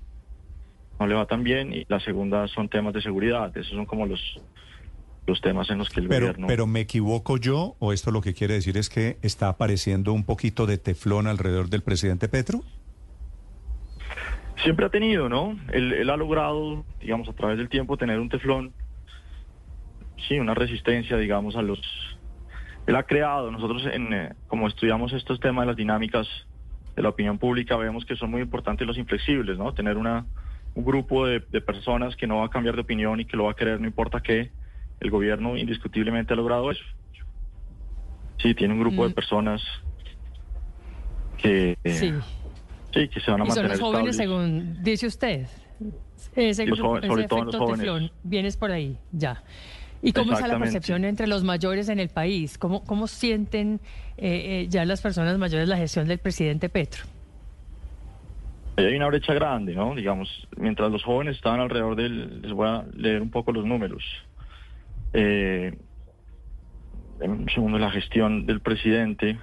no 1.00 1.08
le 1.08 1.16
va 1.16 1.26
tan 1.26 1.44
bien 1.44 1.74
y 1.74 1.86
la 1.88 2.00
segunda 2.00 2.48
son 2.50 2.70
temas 2.70 2.94
de 2.94 3.02
seguridad. 3.02 3.56
Esos 3.58 3.74
son 3.74 3.86
como 3.88 4.06
los, 4.06 4.22
los 5.30 5.42
temas 5.42 5.70
en 5.70 5.78
los 5.78 5.90
que 5.90 6.02
el 6.02 6.08
Pero, 6.08 6.28
gobierno... 6.28 6.48
pero 6.48 6.68
me 6.68 6.82
equivoco 6.82 7.38
yo, 7.38 7.76
o 7.80 7.94
esto 7.94 8.12
lo 8.12 8.22
que 8.22 8.34
quiere 8.34 8.56
decir 8.56 8.76
es 8.78 8.90
que 8.90 9.18
está 9.22 9.48
apareciendo 9.48 10.12
un 10.12 10.26
poquito 10.26 10.66
de 10.66 10.78
teflón 10.78 11.28
alrededor 11.28 11.70
del 11.70 11.82
presidente 11.82 12.28
Petro. 12.28 12.62
Siempre 14.64 14.86
ha 14.86 14.90
tenido, 14.90 15.30
¿no? 15.30 15.58
Él, 15.72 15.94
él 15.94 16.10
ha 16.10 16.18
logrado, 16.18 16.84
digamos, 17.00 17.30
a 17.30 17.34
través 17.34 17.58
del 17.58 17.70
tiempo 17.70 17.96
tener 17.96 18.20
un 18.20 18.28
teflón, 18.28 18.74
sí, 20.28 20.38
una 20.38 20.54
resistencia, 20.54 21.16
digamos, 21.16 21.56
a 21.56 21.62
los... 21.62 21.80
Él 22.86 22.96
ha 22.96 23.04
creado, 23.04 23.52
nosotros 23.52 23.84
en, 23.86 24.12
eh, 24.14 24.34
como 24.48 24.68
estudiamos 24.68 25.14
estos 25.14 25.40
temas 25.40 25.64
de 25.64 25.68
las 25.68 25.78
dinámicas 25.78 26.28
de 26.96 27.04
la 27.04 27.10
opinión 27.10 27.38
pública, 27.38 27.78
vemos 27.78 28.04
que 28.04 28.16
son 28.16 28.32
muy 28.32 28.42
importantes 28.42 28.86
los 28.86 28.98
inflexibles, 28.98 29.58
¿no? 29.58 29.74
Tener 29.74 29.96
una, 29.96 30.26
un 30.76 30.84
grupo 30.84 31.26
de, 31.26 31.40
de 31.40 31.62
personas 31.62 32.16
que 32.16 32.28
no 32.28 32.40
va 32.40 32.48
a 32.48 32.50
cambiar 32.50 32.76
de 32.76 32.82
opinión 32.82 33.20
y 33.20 33.26
que 33.26 33.38
lo 33.38 33.46
va 33.46 33.52
a 33.52 33.56
querer 33.56 33.80
no 33.80 33.88
importa 33.88 34.22
qué. 34.22 34.52
El 35.00 35.12
gobierno 35.12 35.56
indiscutiblemente 35.58 36.34
ha 36.34 36.36
logrado 36.36 36.72
eso. 36.72 36.84
Sí, 38.42 38.54
tiene 38.56 38.74
un 38.74 38.80
grupo 38.82 39.08
de 39.08 39.14
personas 39.14 39.62
que... 41.38 41.78
eh, 41.84 41.90
Sí. 41.94 42.14
Sí, 42.94 43.08
que 43.08 43.20
se 43.20 43.30
van 43.32 43.42
a 43.42 43.46
Y 43.46 43.52
son 43.52 43.68
los 43.68 43.80
jóvenes, 43.80 44.16
estables. 44.16 44.16
según 44.16 44.84
dice 44.84 45.06
usted. 45.08 45.48
Ese, 46.36 46.66
Los 46.66 46.80
grupo- 46.80 46.90
jóvenes, 46.90 47.08
sobre 47.10 47.22
ese 47.22 47.30
todo 47.30 47.40
los 47.44 47.54
efecto 47.54 47.66
jóvenes. 47.66 47.80
teflón, 47.86 48.12
vienes 48.24 48.58
por 48.58 48.72
ahí, 48.72 48.98
ya. 49.12 49.44
¿Y 50.02 50.12
cómo 50.14 50.34
está 50.34 50.48
la 50.48 50.58
percepción 50.58 51.04
entre 51.06 51.28
los 51.28 51.44
mayores 51.44 51.88
en 51.90 52.00
el 52.00 52.10
país? 52.10 52.58
¿Cómo, 52.58 52.84
cómo 52.86 53.08
sienten 53.08 53.80
eh, 54.18 54.64
eh, 54.64 54.68
ya 54.70 54.86
las 54.86 55.02
personas 55.02 55.38
mayores 55.38 55.68
la 55.70 55.78
gestión 55.78 56.08
del 56.08 56.18
presidente 56.20 56.68
Petro? 56.70 57.04
Ahí 58.78 58.86
hay 58.86 58.96
una 58.96 59.08
brecha 59.08 59.34
grande, 59.34 59.76
¿no? 59.76 59.94
Digamos, 59.94 60.48
mientras 60.58 60.90
los 60.92 61.04
jóvenes 61.04 61.36
estaban 61.36 61.60
alrededor 61.60 61.96
del... 61.98 62.42
Les 62.42 62.54
voy 62.54 62.68
a 62.70 62.86
leer 62.96 63.22
un 63.22 63.30
poco 63.30 63.52
los 63.52 63.66
números. 63.66 64.04
Eh, 65.14 65.78
segundo, 67.54 67.78
la 67.78 67.92
gestión 67.92 68.46
del 68.46 68.62
presidente. 68.62 69.38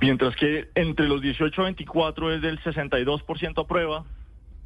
Mientras 0.00 0.34
que 0.36 0.68
entre 0.74 1.06
los 1.06 1.22
18 1.22 1.60
a 1.60 1.64
24 1.64 2.34
es 2.34 2.42
del 2.42 2.58
62% 2.60 3.62
aprueba, 3.62 4.04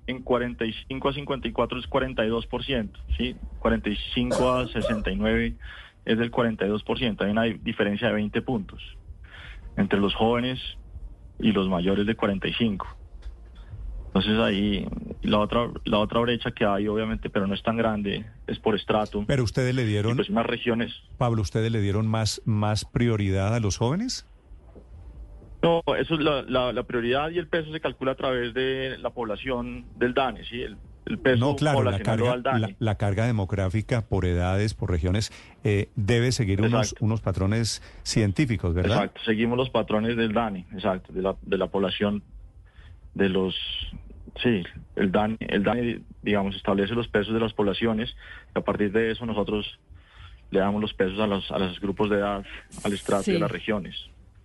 en 0.06 0.22
45 0.22 1.08
a 1.08 1.12
54 1.12 1.78
es 1.78 1.90
42%, 1.90 2.90
¿sí? 3.16 3.36
45 3.58 4.52
a 4.52 4.68
69 4.68 5.56
es 6.04 6.18
del 6.18 6.30
42%. 6.30 7.22
Hay 7.22 7.30
una 7.30 7.42
diferencia 7.42 8.08
de 8.08 8.14
20 8.14 8.42
puntos 8.42 8.80
entre 9.76 10.00
los 10.00 10.14
jóvenes 10.14 10.60
y 11.38 11.52
los 11.52 11.68
mayores 11.68 12.06
de 12.06 12.14
45. 12.14 12.86
Entonces 14.16 14.38
ahí 14.40 14.88
la 15.22 15.38
otra 15.40 15.68
la 15.84 15.98
otra 15.98 16.20
brecha 16.20 16.50
que 16.50 16.64
hay 16.64 16.88
obviamente, 16.88 17.28
pero 17.28 17.46
no 17.46 17.52
es 17.54 17.62
tan 17.62 17.76
grande, 17.76 18.24
es 18.46 18.58
por 18.58 18.74
estrato. 18.74 19.24
Pero 19.26 19.44
ustedes 19.44 19.74
le 19.74 19.84
dieron, 19.84 20.16
Pues 20.16 20.30
unas 20.30 20.46
regiones, 20.46 20.94
Pablo, 21.18 21.42
ustedes 21.42 21.70
le 21.70 21.82
dieron 21.82 22.06
más, 22.06 22.40
más 22.46 22.86
prioridad 22.86 23.54
a 23.54 23.60
los 23.60 23.76
jóvenes. 23.76 24.26
No, 25.62 25.82
eso 25.98 26.14
es 26.14 26.20
la, 26.20 26.42
la- 26.42 26.72
la 26.72 26.82
prioridad 26.84 27.28
y 27.30 27.38
el 27.38 27.48
peso 27.48 27.70
se 27.72 27.80
calcula 27.80 28.12
a 28.12 28.14
través 28.14 28.54
de 28.54 28.96
la 28.98 29.10
población 29.10 29.84
del 29.96 30.14
DANE, 30.14 30.44
¿sí? 30.46 30.62
El, 30.62 30.78
el 31.06 31.18
peso 31.18 31.36
No, 31.38 31.56
claro, 31.56 31.82
la 31.82 31.98
carga, 32.00 32.36
la, 32.36 32.70
la 32.78 32.94
carga 32.96 33.26
demográfica 33.26 34.06
por 34.08 34.24
edades, 34.24 34.72
por 34.72 34.90
regiones, 34.90 35.30
eh, 35.62 35.90
debe 35.94 36.32
seguir 36.32 36.62
unos, 36.62 36.94
unos 37.00 37.20
patrones 37.20 37.82
científicos, 38.02 38.72
¿verdad? 38.74 38.96
Exacto, 38.96 39.20
seguimos 39.26 39.58
los 39.58 39.68
patrones 39.68 40.16
del 40.16 40.32
DANE, 40.32 40.66
exacto, 40.72 41.12
de 41.12 41.20
la, 41.20 41.36
de 41.42 41.58
la 41.58 41.66
población, 41.66 42.22
de 43.14 43.28
los, 43.30 43.56
sí, 44.42 44.62
el 44.96 45.10
DANE, 45.12 45.36
el 45.40 45.62
DANE, 45.62 46.00
digamos, 46.22 46.54
establece 46.56 46.94
los 46.94 47.08
pesos 47.08 47.32
de 47.34 47.40
las 47.40 47.52
poblaciones, 47.52 48.14
y 48.54 48.58
a 48.58 48.62
partir 48.62 48.92
de 48.92 49.10
eso 49.10 49.24
nosotros 49.26 49.78
le 50.50 50.60
damos 50.60 50.80
los 50.80 50.94
pesos 50.94 51.18
a 51.20 51.26
los, 51.26 51.50
a 51.50 51.58
los 51.58 51.80
grupos 51.80 52.08
de 52.10 52.16
edad, 52.16 52.44
al 52.84 52.92
estrato 52.92 53.24
Sí. 53.24 53.32
de 53.32 53.38
las 53.40 53.50
regiones. 53.50 53.94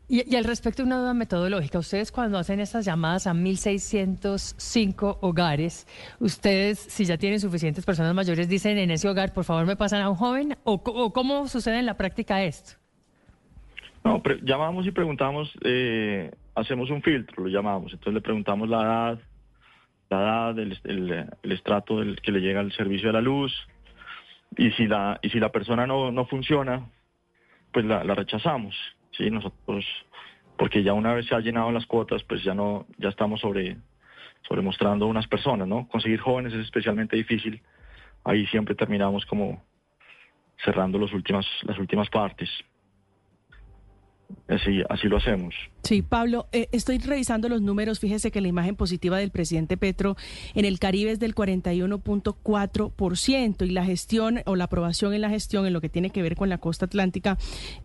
Y, 0.07 0.29
y 0.29 0.35
al 0.35 0.43
respecto, 0.43 0.83
una 0.83 0.97
duda 0.97 1.13
metodológica. 1.13 1.79
Ustedes 1.79 2.11
cuando 2.11 2.37
hacen 2.37 2.59
estas 2.59 2.83
llamadas 2.83 3.27
a 3.27 3.33
1.605 3.33 5.17
hogares, 5.21 5.87
ustedes, 6.19 6.79
si 6.79 7.05
ya 7.05 7.17
tienen 7.17 7.39
suficientes 7.39 7.85
personas 7.85 8.13
mayores, 8.13 8.49
dicen 8.49 8.77
en 8.77 8.91
ese 8.91 9.07
hogar, 9.07 9.31
por 9.33 9.43
favor, 9.45 9.65
me 9.65 9.75
pasan 9.77 10.01
a 10.01 10.09
un 10.09 10.15
joven, 10.15 10.57
o, 10.65 10.83
cómo 11.13 11.47
sucede 11.47 11.79
en 11.79 11.85
la 11.85 11.95
práctica 11.95 12.43
esto? 12.43 12.73
No, 14.03 14.21
pre- 14.21 14.39
llamamos 14.43 14.85
y 14.87 14.91
preguntamos, 14.91 15.51
eh, 15.63 16.31
hacemos 16.55 16.89
un 16.89 17.01
filtro, 17.01 17.43
lo 17.43 17.49
llamamos. 17.49 17.93
Entonces 17.93 18.13
le 18.13 18.21
preguntamos 18.21 18.67
la 18.67 18.81
edad, 18.81 19.19
la 20.11 20.21
edad, 20.21 20.59
el, 20.59 21.29
estrato 21.43 21.99
del 21.99 22.21
que 22.21 22.31
le 22.31 22.41
llega 22.41 22.61
el 22.61 22.71
servicio 22.73 23.07
de 23.07 23.13
la 23.13 23.21
luz. 23.21 23.53
Y 24.57 24.71
si 24.71 24.85
la, 24.85 25.17
y 25.21 25.29
si 25.29 25.39
la 25.39 25.51
persona 25.51 25.87
no, 25.87 26.11
no 26.11 26.25
funciona, 26.25 26.85
pues 27.71 27.85
la, 27.85 28.03
la 28.03 28.13
rechazamos. 28.13 28.75
Sí, 29.17 29.29
nosotros, 29.31 29.85
porque 30.57 30.83
ya 30.83 30.93
una 30.93 31.13
vez 31.13 31.27
se 31.27 31.35
han 31.35 31.43
llenado 31.43 31.71
las 31.71 31.85
cuotas, 31.85 32.23
pues 32.23 32.43
ya 32.43 32.53
no, 32.53 32.85
ya 32.97 33.09
estamos 33.09 33.39
sobre, 33.39 33.77
sobre 34.47 34.61
mostrando 34.61 35.07
unas 35.07 35.27
personas, 35.27 35.67
¿no? 35.67 35.87
Conseguir 35.87 36.19
jóvenes 36.19 36.53
es 36.53 36.65
especialmente 36.65 37.15
difícil. 37.15 37.61
Ahí 38.25 38.45
siempre 38.47 38.75
terminamos 38.75 39.25
como 39.25 39.63
cerrando 40.63 40.97
los 40.97 41.13
últimas, 41.13 41.45
las 41.63 41.79
últimas 41.79 42.09
partes. 42.09 42.49
Así, 44.47 44.81
así 44.89 45.07
lo 45.07 45.17
hacemos. 45.17 45.53
Sí, 45.83 46.01
Pablo, 46.01 46.47
eh, 46.51 46.67
estoy 46.71 46.97
revisando 46.99 47.49
los 47.49 47.61
números. 47.61 47.99
Fíjese 47.99 48.31
que 48.31 48.41
la 48.41 48.47
imagen 48.47 48.75
positiva 48.75 49.17
del 49.17 49.31
presidente 49.31 49.77
Petro 49.77 50.15
en 50.53 50.65
el 50.65 50.79
Caribe 50.79 51.11
es 51.11 51.19
del 51.19 51.33
41.4% 51.35 53.65
y 53.65 53.69
la 53.71 53.83
gestión 53.85 54.41
o 54.45 54.55
la 54.55 54.65
aprobación 54.65 55.13
en 55.13 55.21
la 55.21 55.29
gestión 55.29 55.65
en 55.65 55.73
lo 55.73 55.81
que 55.81 55.89
tiene 55.89 56.09
que 56.11 56.21
ver 56.21 56.35
con 56.35 56.49
la 56.49 56.57
costa 56.59 56.85
atlántica 56.85 57.37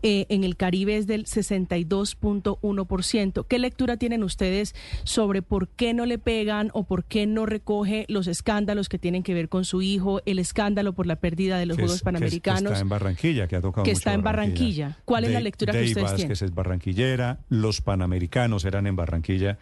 eh, 0.02 0.26
en 0.28 0.44
el 0.44 0.56
Caribe 0.56 0.96
es 0.96 1.06
del 1.06 1.24
62.1%. 1.26 3.46
¿Qué 3.48 3.58
lectura 3.58 3.96
tienen 3.96 4.22
ustedes 4.22 4.74
sobre 5.04 5.42
por 5.42 5.68
qué 5.68 5.94
no 5.94 6.06
le 6.06 6.18
pegan 6.18 6.70
o 6.74 6.84
por 6.84 7.04
qué 7.04 7.26
no 7.26 7.46
recoge 7.46 8.04
los 8.08 8.26
escándalos 8.26 8.88
que 8.88 8.98
tienen 8.98 9.22
que 9.22 9.34
ver 9.34 9.48
con 9.48 9.64
su 9.64 9.82
hijo, 9.82 10.20
el 10.26 10.38
escándalo 10.38 10.92
por 10.92 11.06
la 11.06 11.16
pérdida 11.16 11.58
de 11.58 11.66
los 11.66 11.76
Que 11.76 11.82
Juegos 11.84 11.92
que 11.92 11.96
es- 11.96 12.00
que 12.02 12.04
Panamericanos? 12.04 12.72
está 12.72 12.82
en 12.82 12.88
Barranquilla, 12.88 13.46
que 13.48 13.56
ha 13.56 13.60
tocado 13.60 13.84
que 13.84 13.90
mucho 13.90 13.98
está 13.98 14.14
en 14.14 14.22
Barranquilla. 14.22 14.98
¿Cuál 15.04 15.24
es 15.24 15.30
la 15.32 15.40
lectura 15.40 15.72
que 15.72 15.82
ustedes 15.84 16.02
Vázquez 16.02 16.16
tienen? 16.18 16.35
Es 16.42 16.54
barranquillera, 16.54 17.38
los 17.48 17.80
panamericanos 17.80 18.64
eran 18.64 18.86
en 18.86 18.96
Barranquilla. 18.96 19.58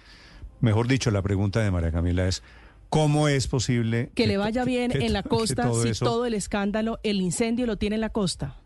Mejor 0.60 0.88
dicho, 0.88 1.10
la 1.10 1.22
pregunta 1.22 1.60
de 1.60 1.70
María 1.70 1.90
Camila 1.92 2.26
es, 2.26 2.42
¿cómo 2.88 3.28
es 3.28 3.48
posible 3.48 4.10
Que 4.14 4.26
le 4.26 4.36
vaya 4.36 4.64
bien 4.64 4.90
que 4.90 5.04
en 5.04 5.12
la 5.12 5.22
costa 5.22 5.62
todo 5.64 5.82
si 5.82 5.88
eso- 5.90 6.04
todo 6.04 6.26
el 6.26 6.34
escándalo, 6.34 6.98
el 7.02 7.20
incendio 7.20 7.66
lo 7.66 7.76
tiene 7.76 7.96
en 7.96 8.00
la 8.00 8.10
costa. 8.10 8.56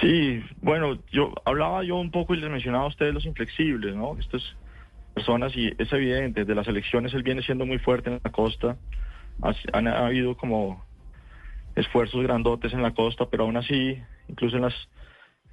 Sí, 0.00 0.42
bueno, 0.60 0.98
yo 1.12 1.32
hablaba 1.44 1.84
yo 1.84 1.96
un 1.96 2.10
poco 2.10 2.34
y 2.34 2.40
les 2.40 2.50
mencionaba 2.50 2.84
a 2.84 2.88
ustedes 2.88 3.14
los 3.14 3.24
inflexibles, 3.26 3.94
¿no? 3.94 4.16
Estas 4.18 4.42
personas, 5.14 5.52
y 5.56 5.72
es 5.78 5.92
evidente, 5.92 6.40
desde 6.40 6.54
las 6.54 6.66
elecciones 6.66 7.14
él 7.14 7.22
viene 7.22 7.42
siendo 7.42 7.64
muy 7.64 7.78
fuerte 7.78 8.10
en 8.10 8.20
la 8.24 8.32
costa. 8.32 8.76
Ha- 9.42 9.54
Han 9.72 9.86
ha 9.86 10.06
habido 10.06 10.36
como 10.36 10.84
esfuerzos 11.76 12.22
grandotes 12.22 12.72
en 12.72 12.82
la 12.82 12.92
costa, 12.94 13.26
pero 13.30 13.44
aún 13.44 13.56
así, 13.56 13.96
incluso 14.28 14.56
en 14.56 14.62
las 14.62 14.74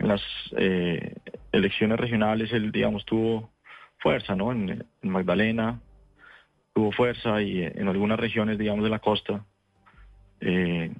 en 0.01 0.07
las 0.07 0.21
eh, 0.57 1.15
elecciones 1.51 1.99
regionales, 1.99 2.51
él, 2.51 2.71
digamos, 2.71 3.05
tuvo 3.05 3.51
fuerza, 3.99 4.35
¿no? 4.35 4.51
En, 4.51 4.69
en 5.01 5.09
Magdalena 5.09 5.79
tuvo 6.73 6.91
fuerza 6.91 7.41
y 7.41 7.63
en 7.63 7.87
algunas 7.87 8.19
regiones, 8.19 8.57
digamos, 8.57 8.83
de 8.83 8.89
la 8.89 8.99
costa, 8.99 9.45
eh, 10.39 10.91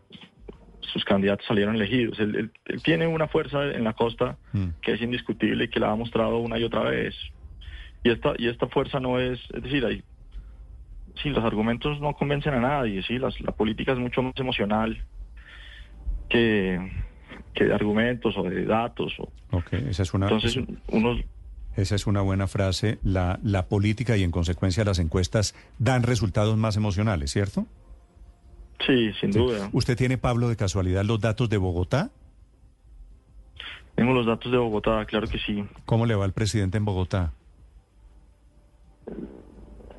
sus 0.81 1.03
candidatos 1.05 1.45
salieron 1.47 1.75
elegidos. 1.75 2.19
Él, 2.19 2.35
él- 2.35 2.51
él 2.65 2.83
tiene 2.83 3.07
una 3.07 3.27
fuerza 3.27 3.63
en 3.65 3.83
la 3.83 3.93
costa 3.93 4.37
que 4.81 4.93
es 4.93 5.01
indiscutible 5.01 5.63
y 5.65 5.67
que 5.69 5.79
la 5.79 5.91
ha 5.91 5.95
mostrado 5.95 6.37
una 6.39 6.57
y 6.59 6.63
otra 6.63 6.81
vez. 6.83 7.15
Y 8.03 8.09
esta, 8.11 8.33
y 8.37 8.47
esta 8.47 8.67
fuerza 8.67 8.99
no 8.99 9.19
es, 9.19 9.39
es 9.53 9.63
decir, 9.63 9.85
hay, 9.85 10.03
sí, 11.21 11.29
los 11.29 11.43
argumentos 11.43 11.99
no 12.01 12.13
convencen 12.13 12.53
a 12.55 12.59
nadie, 12.59 13.01
sí, 13.03 13.17
las- 13.17 13.39
la 13.41 13.51
política 13.51 13.93
es 13.93 13.99
mucho 13.99 14.21
más 14.21 14.33
emocional 14.37 15.03
que, 16.29 16.79
que 17.53 17.65
de 17.65 17.73
argumentos 17.73 18.35
o 18.37 18.43
de 18.43 18.65
datos. 18.65 19.13
O, 19.19 19.31
Ok, 19.57 19.73
esa 19.73 20.03
es 20.03 20.13
una, 20.13 20.27
entonces, 20.27 20.57
unos, 20.87 21.19
esa 21.75 21.95
es 21.95 22.07
una 22.07 22.21
buena 22.21 22.47
frase. 22.47 22.99
La, 23.03 23.39
la 23.43 23.67
política 23.67 24.17
y 24.17 24.23
en 24.23 24.31
consecuencia 24.31 24.83
las 24.83 24.99
encuestas 24.99 25.55
dan 25.79 26.03
resultados 26.03 26.57
más 26.57 26.77
emocionales, 26.77 27.31
¿cierto? 27.31 27.65
sí, 28.85 29.13
sin 29.19 29.31
duda. 29.31 29.69
¿Usted 29.73 29.95
tiene, 29.95 30.17
Pablo, 30.17 30.49
de 30.49 30.55
casualidad 30.55 31.03
los 31.03 31.19
datos 31.19 31.49
de 31.49 31.57
Bogotá? 31.57 32.09
Tengo 33.95 34.13
los 34.13 34.25
datos 34.25 34.51
de 34.51 34.57
Bogotá, 34.57 35.05
claro 35.05 35.27
que 35.27 35.37
sí. 35.39 35.63
¿Cómo 35.85 36.05
le 36.05 36.15
va 36.15 36.25
al 36.25 36.33
presidente 36.33 36.77
en 36.77 36.85
Bogotá? 36.85 37.33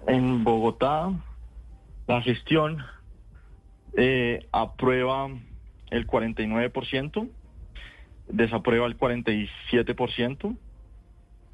En 0.07 0.43
Bogotá, 0.43 1.13
la 2.09 2.23
gestión 2.23 2.79
eh, 3.97 4.47
aprueba 4.51 5.29
el 5.91 6.07
49%, 6.07 7.29
desaprueba 8.33 8.87
el 8.87 8.99
47%, 8.99 10.57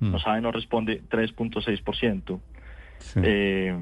no 0.00 0.18
sabe, 0.20 0.40
no 0.40 0.52
responde 0.52 1.02
3.6%. 1.10 2.40
Eh, 3.16 3.76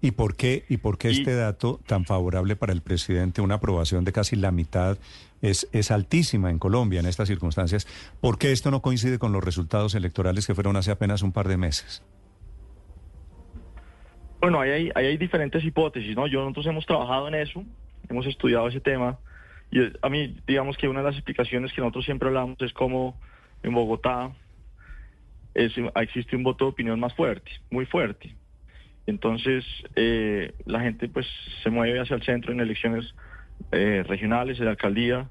¿Y 0.00 0.12
por 0.12 0.36
qué, 0.36 0.64
y 0.68 0.76
por 0.76 0.96
qué 0.98 1.10
Y- 1.10 1.18
este 1.18 1.34
dato 1.34 1.80
tan 1.86 2.04
favorable 2.04 2.54
para 2.54 2.72
el 2.72 2.80
presidente, 2.82 3.40
una 3.40 3.56
aprobación 3.56 4.04
de 4.04 4.12
casi 4.12 4.36
la 4.36 4.52
mitad, 4.52 4.96
es, 5.42 5.68
es 5.72 5.90
altísima 5.90 6.50
en 6.50 6.58
Colombia 6.60 7.00
en 7.00 7.06
estas 7.06 7.26
circunstancias? 7.28 7.86
¿Por 8.20 8.38
qué 8.38 8.52
esto 8.52 8.70
no 8.70 8.80
coincide 8.82 9.18
con 9.18 9.32
los 9.32 9.42
resultados 9.42 9.94
electorales 9.96 10.46
que 10.46 10.54
fueron 10.54 10.76
hace 10.76 10.92
apenas 10.92 11.22
un 11.22 11.32
par 11.32 11.48
de 11.48 11.56
meses? 11.56 12.04
Bueno, 14.40 14.60
ahí 14.60 14.70
hay, 14.70 14.90
ahí 14.94 15.06
hay 15.06 15.16
diferentes 15.16 15.64
hipótesis, 15.64 16.14
¿no? 16.14 16.28
Yo 16.28 16.40
nosotros 16.42 16.66
hemos 16.66 16.86
trabajado 16.86 17.26
en 17.26 17.34
eso, 17.34 17.64
hemos 18.08 18.24
estudiado 18.26 18.68
ese 18.68 18.80
tema 18.80 19.18
y 19.70 19.80
a 20.00 20.08
mí, 20.08 20.36
digamos 20.46 20.76
que 20.76 20.88
una 20.88 21.00
de 21.00 21.06
las 21.06 21.14
explicaciones 21.14 21.72
que 21.72 21.80
nosotros 21.80 22.04
siempre 22.04 22.28
hablamos 22.28 22.60
es 22.60 22.72
cómo 22.72 23.18
en 23.62 23.74
Bogotá 23.74 24.32
existe 25.54 26.36
un 26.36 26.42
voto 26.42 26.66
de 26.66 26.70
opinión 26.70 27.00
más 27.00 27.14
fuerte, 27.14 27.50
muy 27.70 27.84
fuerte. 27.86 28.34
Entonces, 29.06 29.64
eh, 29.96 30.52
la 30.66 30.80
gente 30.80 31.08
pues 31.08 31.26
se 31.62 31.70
mueve 31.70 31.98
hacia 32.00 32.16
el 32.16 32.22
centro 32.22 32.52
en 32.52 32.60
elecciones 32.60 33.14
eh, 33.72 34.04
regionales, 34.06 34.58
de 34.58 34.68
alcaldía 34.68 35.28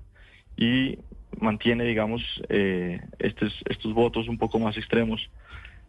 y 0.58 0.98
mantiene, 1.40 1.84
digamos, 1.84 2.22
eh, 2.50 3.00
estos, 3.20 3.54
estos 3.70 3.94
votos 3.94 4.28
un 4.28 4.38
poco 4.38 4.60
más 4.60 4.78
extremos 4.78 5.30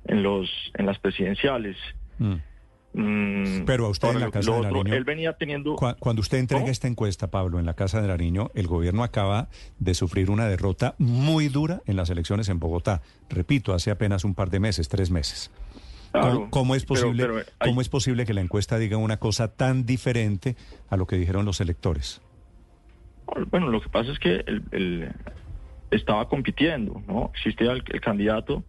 en 0.05 0.23
los 0.23 0.51
en 0.75 0.87
las 0.87 0.99
presidenciales. 0.99 1.77
Mm, 2.19 2.35
Pero 2.95 3.87
a 3.87 3.89
usted 3.91 4.09
en 4.11 4.21
la 4.21 4.31
Casa 4.31 4.51
de 4.51 4.59
otro, 4.59 4.71
Nariño... 4.79 4.95
Él 4.97 5.05
venía 5.05 5.33
teniendo... 5.35 5.77
Cu- 5.77 5.95
Cuando 5.99 6.21
usted 6.21 6.39
entrega 6.39 6.67
esta 6.67 6.89
encuesta, 6.89 7.31
Pablo, 7.31 7.59
en 7.61 7.67
la 7.67 7.75
Casa 7.75 8.01
de 8.01 8.09
Nariño, 8.09 8.51
el 8.55 8.67
gobierno 8.67 9.05
acaba 9.05 9.49
de 9.79 9.95
sufrir 9.95 10.31
una 10.31 10.47
derrota 10.49 10.95
muy 10.99 11.49
dura 11.49 11.83
en 11.87 11.97
las 11.97 12.11
elecciones 12.11 12.49
en 12.49 12.59
Bogotá. 12.59 13.03
Repito, 13.29 13.75
hace 13.75 13.91
apenas 13.91 14.25
un 14.25 14.35
par 14.35 14.51
de 14.51 14.59
meses, 14.61 14.89
tres 14.89 15.11
meses. 15.11 15.51
Claro, 16.13 16.33
¿Cómo, 16.35 16.51
cómo 16.51 16.75
es 16.75 16.85
pero- 16.87 16.95
posible, 17.03 17.23
pero 17.25 17.37
hay- 17.61 17.69
¿Cómo 17.71 17.81
es 17.83 17.89
posible 17.89 18.25
que 18.27 18.35
la 18.35 18.41
encuesta 18.41 18.79
diga 18.79 18.97
una 18.97 19.19
cosa 19.19 19.49
tan 19.55 19.85
diferente 19.85 20.57
a 20.89 20.97
lo 20.97 21.07
que 21.07 21.17
dijeron 21.17 21.45
los 21.45 21.61
electores? 21.61 22.21
Bueno, 23.51 23.69
lo 23.69 23.81
que 23.83 23.91
pasa 23.91 24.11
es 24.11 24.19
que 24.19 24.37
el, 24.47 24.63
el- 24.73 25.13
estaba 25.91 26.29
compitiendo, 26.29 27.03
¿no? 27.07 27.31
Existía 27.35 27.73
el, 27.73 27.83
el 27.93 28.01
candidato 28.01 28.65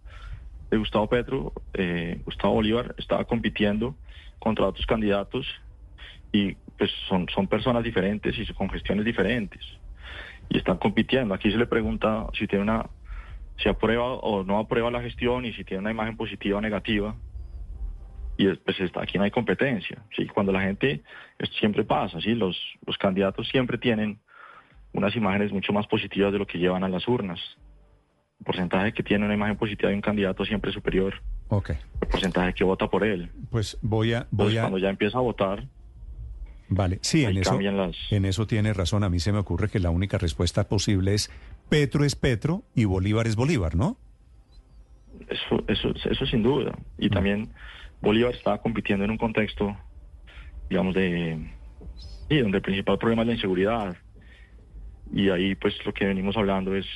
Gustavo 0.78 1.08
Petro, 1.08 1.52
eh, 1.74 2.20
Gustavo 2.24 2.54
Bolívar, 2.54 2.94
estaba 2.98 3.24
compitiendo 3.24 3.96
contra 4.38 4.66
otros 4.66 4.86
candidatos 4.86 5.46
y 6.32 6.54
pues 6.78 6.90
son, 7.08 7.26
son 7.34 7.48
personas 7.48 7.82
diferentes 7.84 8.36
y 8.38 8.46
con 8.54 8.70
gestiones 8.70 9.04
diferentes 9.04 9.60
y 10.48 10.58
están 10.58 10.78
compitiendo. 10.78 11.34
Aquí 11.34 11.50
se 11.50 11.56
le 11.58 11.66
pregunta 11.66 12.26
si 12.38 12.46
tiene 12.46 12.62
una, 12.62 12.88
si 13.58 13.68
aprueba 13.68 14.04
o 14.14 14.42
no 14.44 14.58
aprueba 14.58 14.90
la 14.90 15.02
gestión 15.02 15.44
y 15.44 15.52
si 15.52 15.64
tiene 15.64 15.80
una 15.80 15.90
imagen 15.90 16.16
positiva 16.16 16.58
o 16.58 16.60
negativa. 16.60 17.14
Y 18.36 18.46
es- 18.48 18.58
pues 18.58 18.80
está, 18.80 19.02
aquí 19.02 19.18
no 19.18 19.24
hay 19.24 19.30
competencia. 19.30 19.98
¿sí? 20.16 20.26
Cuando 20.26 20.52
la 20.52 20.62
gente, 20.62 21.02
esto 21.38 21.56
siempre 21.58 21.84
pasa, 21.84 22.20
¿sí? 22.20 22.34
los, 22.34 22.56
los 22.86 22.96
candidatos 22.96 23.48
siempre 23.48 23.76
tienen 23.78 24.18
unas 24.92 25.14
imágenes 25.14 25.52
mucho 25.52 25.72
más 25.72 25.86
positivas 25.86 26.32
de 26.32 26.38
lo 26.38 26.46
que 26.46 26.58
llevan 26.58 26.82
a 26.84 26.88
las 26.88 27.06
urnas. 27.06 27.38
El 28.40 28.44
porcentaje 28.44 28.92
que 28.92 29.02
tiene 29.02 29.24
una 29.26 29.34
imagen 29.34 29.56
positiva 29.56 29.90
de 29.90 29.94
un 29.96 30.00
candidato 30.00 30.44
siempre 30.44 30.70
es 30.70 30.74
superior 30.74 31.14
Ok. 31.48 31.70
al 32.00 32.08
porcentaje 32.08 32.54
que 32.54 32.64
vota 32.64 32.88
por 32.88 33.04
él. 33.04 33.30
Pues 33.50 33.76
voy 33.82 34.14
a... 34.14 34.18
Entonces, 34.30 34.38
Voy 34.38 34.56
a 34.56 34.60
cuando 34.62 34.78
ya 34.78 34.88
empieza 34.90 35.18
a 35.18 35.20
votar, 35.20 35.64
Vale, 36.72 37.00
sí, 37.02 37.24
en 37.24 37.36
eso, 37.36 37.60
las- 37.60 37.96
en 38.12 38.24
eso 38.24 38.46
tiene 38.46 38.72
razón. 38.72 39.02
A 39.02 39.10
mí 39.10 39.18
se 39.18 39.32
me 39.32 39.38
ocurre 39.38 39.68
que 39.68 39.80
la 39.80 39.90
única 39.90 40.18
respuesta 40.18 40.68
posible 40.68 41.14
es 41.14 41.28
Petro 41.68 42.04
es 42.04 42.14
Petro 42.14 42.62
y 42.76 42.84
Bolívar 42.84 43.26
es 43.26 43.34
Bolívar, 43.36 43.74
¿no? 43.74 43.96
eso, 45.28 45.62
eso, 45.68 45.92
eso 46.08 46.26
sin 46.26 46.42
duda. 46.42 46.72
Y 46.96 47.10
también 47.10 47.52
Bolívar 48.00 48.34
estaba 48.34 48.58
compitiendo 48.62 49.04
en 49.04 49.10
un 49.10 49.18
contexto, 49.18 49.76
digamos, 50.70 50.94
de... 50.94 51.50
Sí, 52.28 52.38
donde 52.38 52.58
el 52.58 52.62
principal 52.62 52.98
problema 52.98 53.22
es 53.22 53.28
la 53.28 53.34
inseguridad. 53.34 53.96
Y 55.12 55.28
ahí, 55.30 55.56
pues, 55.56 55.74
lo 55.84 55.92
que 55.92 56.06
venimos 56.06 56.36
hablando 56.36 56.74
es 56.76 56.86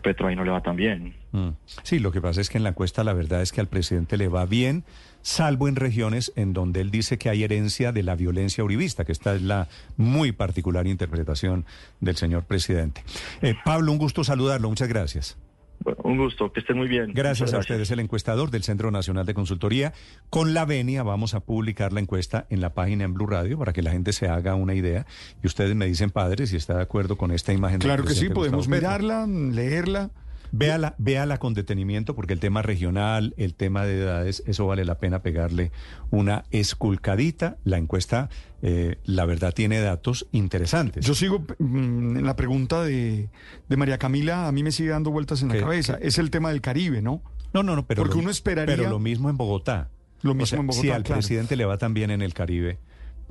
Petro 0.00 0.28
ahí 0.28 0.36
no 0.36 0.44
le 0.44 0.50
va 0.50 0.62
tan 0.62 0.76
bien. 0.76 1.14
Mm. 1.32 1.50
Sí, 1.82 1.98
lo 1.98 2.12
que 2.12 2.20
pasa 2.20 2.40
es 2.40 2.48
que 2.48 2.58
en 2.58 2.64
la 2.64 2.70
encuesta 2.70 3.04
la 3.04 3.12
verdad 3.12 3.42
es 3.42 3.52
que 3.52 3.60
al 3.60 3.68
presidente 3.68 4.16
le 4.16 4.28
va 4.28 4.46
bien, 4.46 4.84
salvo 5.22 5.68
en 5.68 5.76
regiones 5.76 6.32
en 6.36 6.52
donde 6.52 6.80
él 6.80 6.90
dice 6.90 7.18
que 7.18 7.30
hay 7.30 7.44
herencia 7.44 7.92
de 7.92 8.02
la 8.02 8.16
violencia 8.16 8.64
uribista, 8.64 9.04
que 9.04 9.12
esta 9.12 9.34
es 9.34 9.42
la 9.42 9.68
muy 9.96 10.32
particular 10.32 10.86
interpretación 10.86 11.64
del 12.00 12.16
señor 12.16 12.44
presidente. 12.44 13.02
Eh, 13.40 13.54
Pablo, 13.64 13.92
un 13.92 13.98
gusto 13.98 14.24
saludarlo, 14.24 14.68
muchas 14.68 14.88
gracias. 14.88 15.36
Bueno, 15.84 16.00
un 16.04 16.18
gusto, 16.18 16.52
que 16.52 16.60
estén 16.60 16.76
muy 16.76 16.88
bien. 16.88 17.12
Gracias 17.12 17.54
a 17.54 17.58
ustedes, 17.58 17.90
el 17.90 18.00
encuestador 18.00 18.50
del 18.50 18.62
Centro 18.62 18.90
Nacional 18.90 19.26
de 19.26 19.34
Consultoría. 19.34 19.92
Con 20.30 20.54
la 20.54 20.64
venia 20.64 21.02
vamos 21.02 21.34
a 21.34 21.40
publicar 21.40 21.92
la 21.92 22.00
encuesta 22.00 22.46
en 22.50 22.60
la 22.60 22.74
página 22.74 23.04
en 23.04 23.14
Blue 23.14 23.26
Radio 23.26 23.58
para 23.58 23.72
que 23.72 23.82
la 23.82 23.90
gente 23.90 24.12
se 24.12 24.28
haga 24.28 24.54
una 24.54 24.74
idea. 24.74 25.06
Y 25.42 25.46
ustedes 25.46 25.74
me 25.74 25.86
dicen, 25.86 26.10
padre, 26.10 26.46
si 26.46 26.56
está 26.56 26.76
de 26.76 26.82
acuerdo 26.82 27.16
con 27.16 27.32
esta 27.32 27.52
imagen. 27.52 27.78
del 27.78 27.88
Claro 27.88 28.04
que 28.04 28.14
sí, 28.14 28.28
podemos 28.28 28.68
Gustavo 28.68 28.80
Petro. 28.80 28.98
mirarla, 28.98 29.26
leerla. 29.26 30.10
Véala, 30.54 30.94
véala 30.98 31.38
con 31.38 31.54
detenimiento 31.54 32.14
porque 32.14 32.34
el 32.34 32.38
tema 32.40 32.60
regional, 32.60 33.32
el 33.38 33.54
tema 33.54 33.86
de 33.86 34.02
edades, 34.02 34.42
eso 34.46 34.66
vale 34.66 34.84
la 34.84 34.98
pena 34.98 35.22
pegarle 35.22 35.72
una 36.10 36.44
esculcadita. 36.50 37.56
La 37.64 37.78
encuesta, 37.78 38.28
eh, 38.60 38.96
la 39.04 39.24
verdad, 39.24 39.54
tiene 39.54 39.80
datos 39.80 40.26
interesantes. 40.32 41.06
Yo 41.06 41.14
sigo 41.14 41.44
mm, 41.58 42.18
en 42.18 42.26
la 42.26 42.36
pregunta 42.36 42.82
de, 42.84 43.28
de 43.68 43.76
María 43.76 43.96
Camila, 43.98 44.46
a 44.46 44.52
mí 44.52 44.62
me 44.62 44.72
sigue 44.72 44.90
dando 44.90 45.10
vueltas 45.10 45.40
en 45.42 45.48
la 45.48 45.54
¿Qué? 45.54 45.60
cabeza. 45.60 45.98
Es 46.02 46.18
el 46.18 46.30
tema 46.30 46.50
del 46.50 46.60
Caribe, 46.60 47.00
¿no? 47.00 47.22
No, 47.54 47.62
no, 47.62 47.74
no, 47.74 47.86
pero 47.86 48.02
Porque 48.02 48.16
lo, 48.16 48.20
uno 48.22 48.30
esperaría- 48.30 48.76
Pero 48.76 48.90
lo 48.90 48.98
mismo 48.98 49.30
en 49.30 49.36
Bogotá. 49.36 49.88
Lo 50.22 50.32
O 50.32 50.34
mismo 50.34 50.46
sea, 50.46 50.60
en 50.60 50.66
Bogotá, 50.66 50.82
Si 50.82 50.90
al 50.90 51.02
claro. 51.02 51.18
presidente 51.20 51.56
le 51.56 51.64
va 51.64 51.78
tan 51.78 51.94
bien 51.94 52.10
en 52.10 52.20
el 52.22 52.34
Caribe, 52.34 52.78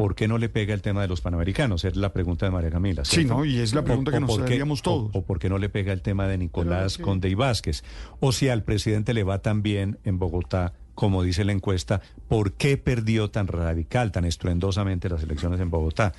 ¿por 0.01 0.15
qué 0.15 0.27
no 0.27 0.39
le 0.39 0.49
pega 0.49 0.73
el 0.73 0.81
tema 0.81 1.03
de 1.03 1.07
los 1.07 1.21
panamericanos? 1.21 1.85
Es 1.85 1.95
la 1.95 2.11
pregunta 2.11 2.47
de 2.47 2.51
María 2.51 2.71
Camila. 2.71 3.05
Sí. 3.05 3.23
¿no? 3.23 3.45
Y 3.45 3.59
es 3.59 3.75
la 3.75 3.83
pregunta 3.83 4.09
que 4.09 4.19
nos 4.19 4.39
haríamos 4.39 4.81
todos. 4.81 5.11
O, 5.13 5.19
o 5.19 5.21
por 5.23 5.38
qué 5.38 5.47
no 5.47 5.59
le 5.59 5.69
pega 5.69 5.93
el 5.93 6.01
tema 6.01 6.25
de 6.27 6.39
Nicolás 6.39 6.93
sí. 6.93 7.03
Conde 7.03 7.30
y 7.30 7.35
Vázquez. 7.35 7.83
O 8.19 8.31
si 8.31 8.49
al 8.49 8.63
presidente 8.63 9.13
le 9.13 9.23
va 9.23 9.43
tan 9.43 9.61
bien 9.61 9.99
en 10.03 10.17
Bogotá, 10.17 10.73
como 10.95 11.21
dice 11.21 11.45
la 11.45 11.51
encuesta, 11.51 12.01
¿por 12.27 12.53
qué 12.53 12.77
perdió 12.77 13.30
tan 13.30 13.45
radical, 13.45 14.11
tan 14.11 14.25
estruendosamente 14.25 15.07
las 15.07 15.21
elecciones 15.21 15.59
en 15.59 15.69
Bogotá? 15.69 16.13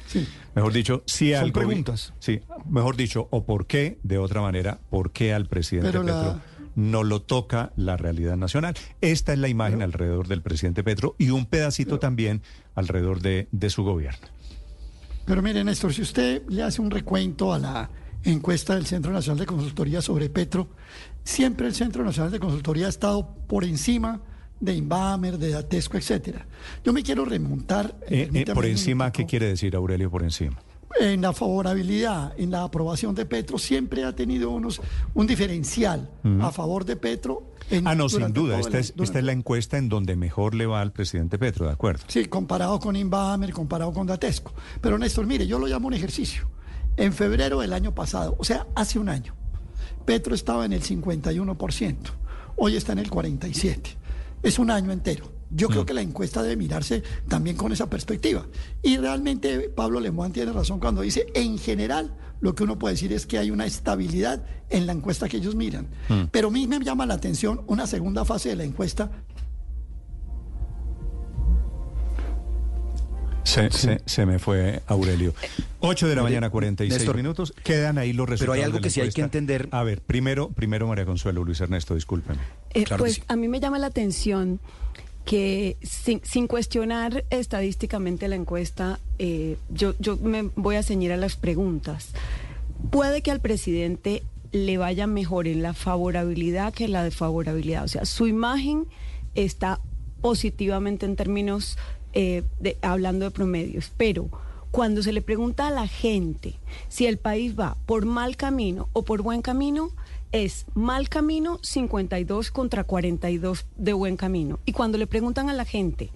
Mejor 0.54 0.72
dicho, 0.72 1.02
si 1.06 1.34
al 1.34 1.50
preguntas. 1.50 2.14
Sí, 2.20 2.40
mejor 2.70 2.94
dicho, 2.94 3.26
o 3.32 3.44
por 3.44 3.66
qué, 3.66 3.98
de 4.04 4.18
otra 4.18 4.42
manera, 4.42 4.78
por 4.90 5.10
qué 5.10 5.34
al 5.34 5.46
presidente 5.46 5.90
Pero 5.90 6.04
la- 6.04 6.22
Petro 6.34 6.40
no 6.74 7.04
lo 7.04 7.22
toca 7.22 7.72
la 7.76 7.96
realidad 7.96 8.36
nacional. 8.36 8.74
Esta 9.00 9.32
es 9.32 9.38
la 9.38 9.48
imagen 9.48 9.82
alrededor 9.82 10.28
del 10.28 10.42
presidente 10.42 10.82
Petro 10.82 11.14
y 11.18 11.30
un 11.30 11.46
pedacito 11.46 11.98
también 11.98 12.42
alrededor 12.74 13.20
de, 13.20 13.48
de 13.52 13.70
su 13.70 13.82
gobierno. 13.84 14.26
Pero 15.24 15.42
mire, 15.42 15.62
Néstor, 15.62 15.92
si 15.94 16.02
usted 16.02 16.42
le 16.48 16.62
hace 16.62 16.80
un 16.80 16.90
recuento 16.90 17.52
a 17.52 17.58
la 17.58 17.90
encuesta 18.24 18.74
del 18.74 18.86
Centro 18.86 19.12
Nacional 19.12 19.38
de 19.38 19.46
Consultoría 19.46 20.02
sobre 20.02 20.28
Petro, 20.28 20.68
siempre 21.24 21.66
el 21.66 21.74
Centro 21.74 22.04
Nacional 22.04 22.32
de 22.32 22.40
Consultoría 22.40 22.86
ha 22.86 22.88
estado 22.88 23.34
por 23.46 23.64
encima 23.64 24.20
de 24.60 24.74
Inbamer, 24.74 25.38
de 25.38 25.50
Datesco, 25.50 25.96
etcétera. 25.96 26.46
Yo 26.84 26.92
me 26.92 27.02
quiero 27.02 27.24
remontar 27.24 27.96
Eh, 28.02 28.22
eh, 28.22 28.24
permítame 28.24 28.54
por 28.54 28.66
encima. 28.66 29.10
¿qué 29.12 29.26
quiere 29.26 29.46
decir 29.46 29.74
Aurelio 29.74 30.10
por 30.10 30.22
encima? 30.22 30.56
En 31.00 31.20
la 31.22 31.32
favorabilidad, 31.32 32.32
en 32.38 32.50
la 32.50 32.64
aprobación 32.64 33.14
de 33.14 33.24
Petro, 33.26 33.58
siempre 33.58 34.04
ha 34.04 34.14
tenido 34.14 34.50
unos, 34.50 34.80
un 35.14 35.26
diferencial 35.26 36.10
a 36.40 36.50
favor 36.52 36.84
de 36.84 36.96
Petro. 36.96 37.48
en- 37.70 37.86
Ah, 37.86 37.94
no, 37.94 38.08
sin 38.08 38.32
duda. 38.34 38.58
Esta 38.58 38.78
es, 38.78 38.92
esta 39.00 39.18
es 39.18 39.24
la 39.24 39.32
encuesta 39.32 39.78
en 39.78 39.88
donde 39.88 40.14
mejor 40.16 40.54
le 40.54 40.66
va 40.66 40.80
al 40.80 40.92
presidente 40.92 41.38
Petro, 41.38 41.66
¿de 41.66 41.72
acuerdo? 41.72 42.04
Sí, 42.08 42.26
comparado 42.26 42.78
con 42.80 42.96
Inbamer, 42.96 43.52
comparado 43.52 43.92
con 43.92 44.06
Datesco. 44.06 44.52
Pero 44.80 44.98
Néstor, 44.98 45.26
mire, 45.26 45.46
yo 45.46 45.58
lo 45.58 45.66
llamo 45.66 45.86
un 45.88 45.94
ejercicio. 45.94 46.48
En 46.96 47.12
febrero 47.14 47.60
del 47.60 47.72
año 47.72 47.94
pasado, 47.94 48.36
o 48.38 48.44
sea, 48.44 48.66
hace 48.74 48.98
un 48.98 49.08
año, 49.08 49.34
Petro 50.04 50.34
estaba 50.34 50.66
en 50.66 50.72
el 50.74 50.82
51%, 50.82 51.96
hoy 52.56 52.76
está 52.76 52.92
en 52.92 52.98
el 52.98 53.10
47%. 53.10 53.96
Es 54.42 54.58
un 54.58 54.70
año 54.70 54.92
entero. 54.92 55.30
Yo 55.54 55.68
creo 55.68 55.84
que 55.84 55.92
la 55.94 56.00
encuesta 56.00 56.42
debe 56.42 56.56
mirarse 56.56 57.02
también 57.28 57.56
con 57.56 57.72
esa 57.72 57.88
perspectiva. 57.90 58.46
Y 58.82 58.96
realmente 58.96 59.68
Pablo 59.68 60.00
Lemoine 60.00 60.32
tiene 60.32 60.52
razón 60.52 60.80
cuando 60.80 61.02
dice, 61.02 61.26
en 61.34 61.58
general, 61.58 62.14
lo 62.40 62.54
que 62.54 62.64
uno 62.64 62.78
puede 62.78 62.94
decir 62.94 63.12
es 63.12 63.26
que 63.26 63.38
hay 63.38 63.50
una 63.50 63.66
estabilidad 63.66 64.44
en 64.70 64.86
la 64.86 64.92
encuesta 64.92 65.28
que 65.28 65.36
ellos 65.36 65.54
miran. 65.54 65.88
Mm. 66.08 66.22
Pero 66.30 66.48
a 66.48 66.50
mí 66.50 66.66
me 66.66 66.78
llama 66.80 67.04
la 67.06 67.14
atención 67.14 67.60
una 67.66 67.86
segunda 67.86 68.24
fase 68.24 68.48
de 68.48 68.56
la 68.56 68.64
encuesta 68.64 69.10
Se, 73.44 73.70
se- 73.70 74.00
se 74.06 74.24
me 74.24 74.38
fue 74.38 74.82
Aurelio. 74.86 75.34
8 75.80 76.06
de 76.08 76.16
la 76.16 76.22
mañana, 76.22 76.48
46 76.48 76.98
Néstor, 77.00 77.16
minutos. 77.16 77.52
Quedan 77.64 77.98
ahí 77.98 78.12
los 78.12 78.28
resultados. 78.28 78.40
pero 78.40 78.52
hay 78.52 78.62
algo 78.64 78.80
que 78.80 78.88
sí 78.88 79.00
hay 79.00 79.10
que 79.10 79.20
entender. 79.20 79.68
A 79.72 79.82
ver, 79.82 80.00
primero, 80.00 80.48
primero 80.50 80.86
María 80.86 81.04
Consuelo, 81.04 81.44
Luis 81.44 81.60
Ernesto, 81.60 81.94
discúlpeme. 81.94 82.38
Eh, 82.72 82.84
pues 82.96 83.20
a 83.28 83.36
mí 83.36 83.48
me 83.48 83.60
llama 83.60 83.78
la 83.78 83.88
atención 83.88 84.60
que 85.24 85.76
sin, 85.82 86.46
cuestionar 86.46 87.24
estadísticamente 87.30 88.28
la 88.28 88.36
encuesta, 88.36 88.98
eh, 89.18 89.56
yo, 89.70 89.94
yo 89.98 90.16
me 90.16 90.50
voy 90.56 90.76
a 90.76 90.82
ceñir 90.82 91.12
a 91.12 91.16
las 91.16 91.36
preguntas. 91.36 92.10
Puede 92.90 93.22
que 93.22 93.30
al 93.30 93.40
presidente 93.40 94.22
le 94.52 94.76
vaya 94.78 95.06
mejor 95.06 95.48
en 95.48 95.62
la 95.62 95.74
favorabilidad 95.74 96.74
que 96.74 96.84
en 96.84 96.92
la 96.92 97.04
desfavorabilidad. 97.04 97.84
O 97.84 97.88
sea, 97.88 98.04
su 98.04 98.26
imagen 98.26 98.86
está 99.34 99.80
positivamente 100.20 101.06
en 101.06 101.16
términos 101.16 101.78
eh, 102.12 102.42
de, 102.60 102.76
hablando 102.82 103.24
de 103.24 103.30
promedios, 103.30 103.90
pero 103.96 104.28
cuando 104.70 105.02
se 105.02 105.12
le 105.12 105.22
pregunta 105.22 105.68
a 105.68 105.70
la 105.70 105.86
gente 105.86 106.54
si 106.88 107.06
el 107.06 107.18
país 107.18 107.58
va 107.58 107.76
por 107.86 108.04
mal 108.04 108.36
camino 108.36 108.88
o 108.92 109.02
por 109.02 109.22
buen 109.22 109.42
camino, 109.42 109.90
es 110.32 110.66
mal 110.74 111.08
camino 111.08 111.58
52 111.62 112.50
contra 112.50 112.84
42 112.84 113.66
de 113.76 113.92
buen 113.92 114.16
camino. 114.16 114.58
Y 114.64 114.72
cuando 114.72 114.98
le 114.98 115.06
preguntan 115.06 115.48
a 115.48 115.54
la 115.54 115.64
gente 115.64 116.10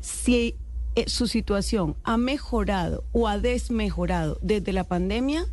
si 0.00 0.56
eh, 0.94 1.04
su 1.06 1.28
situación 1.28 1.94
ha 2.02 2.16
mejorado 2.16 3.04
o 3.12 3.28
ha 3.28 3.38
desmejorado 3.38 4.38
desde 4.42 4.72
la 4.72 4.84
pandemia, 4.84 5.46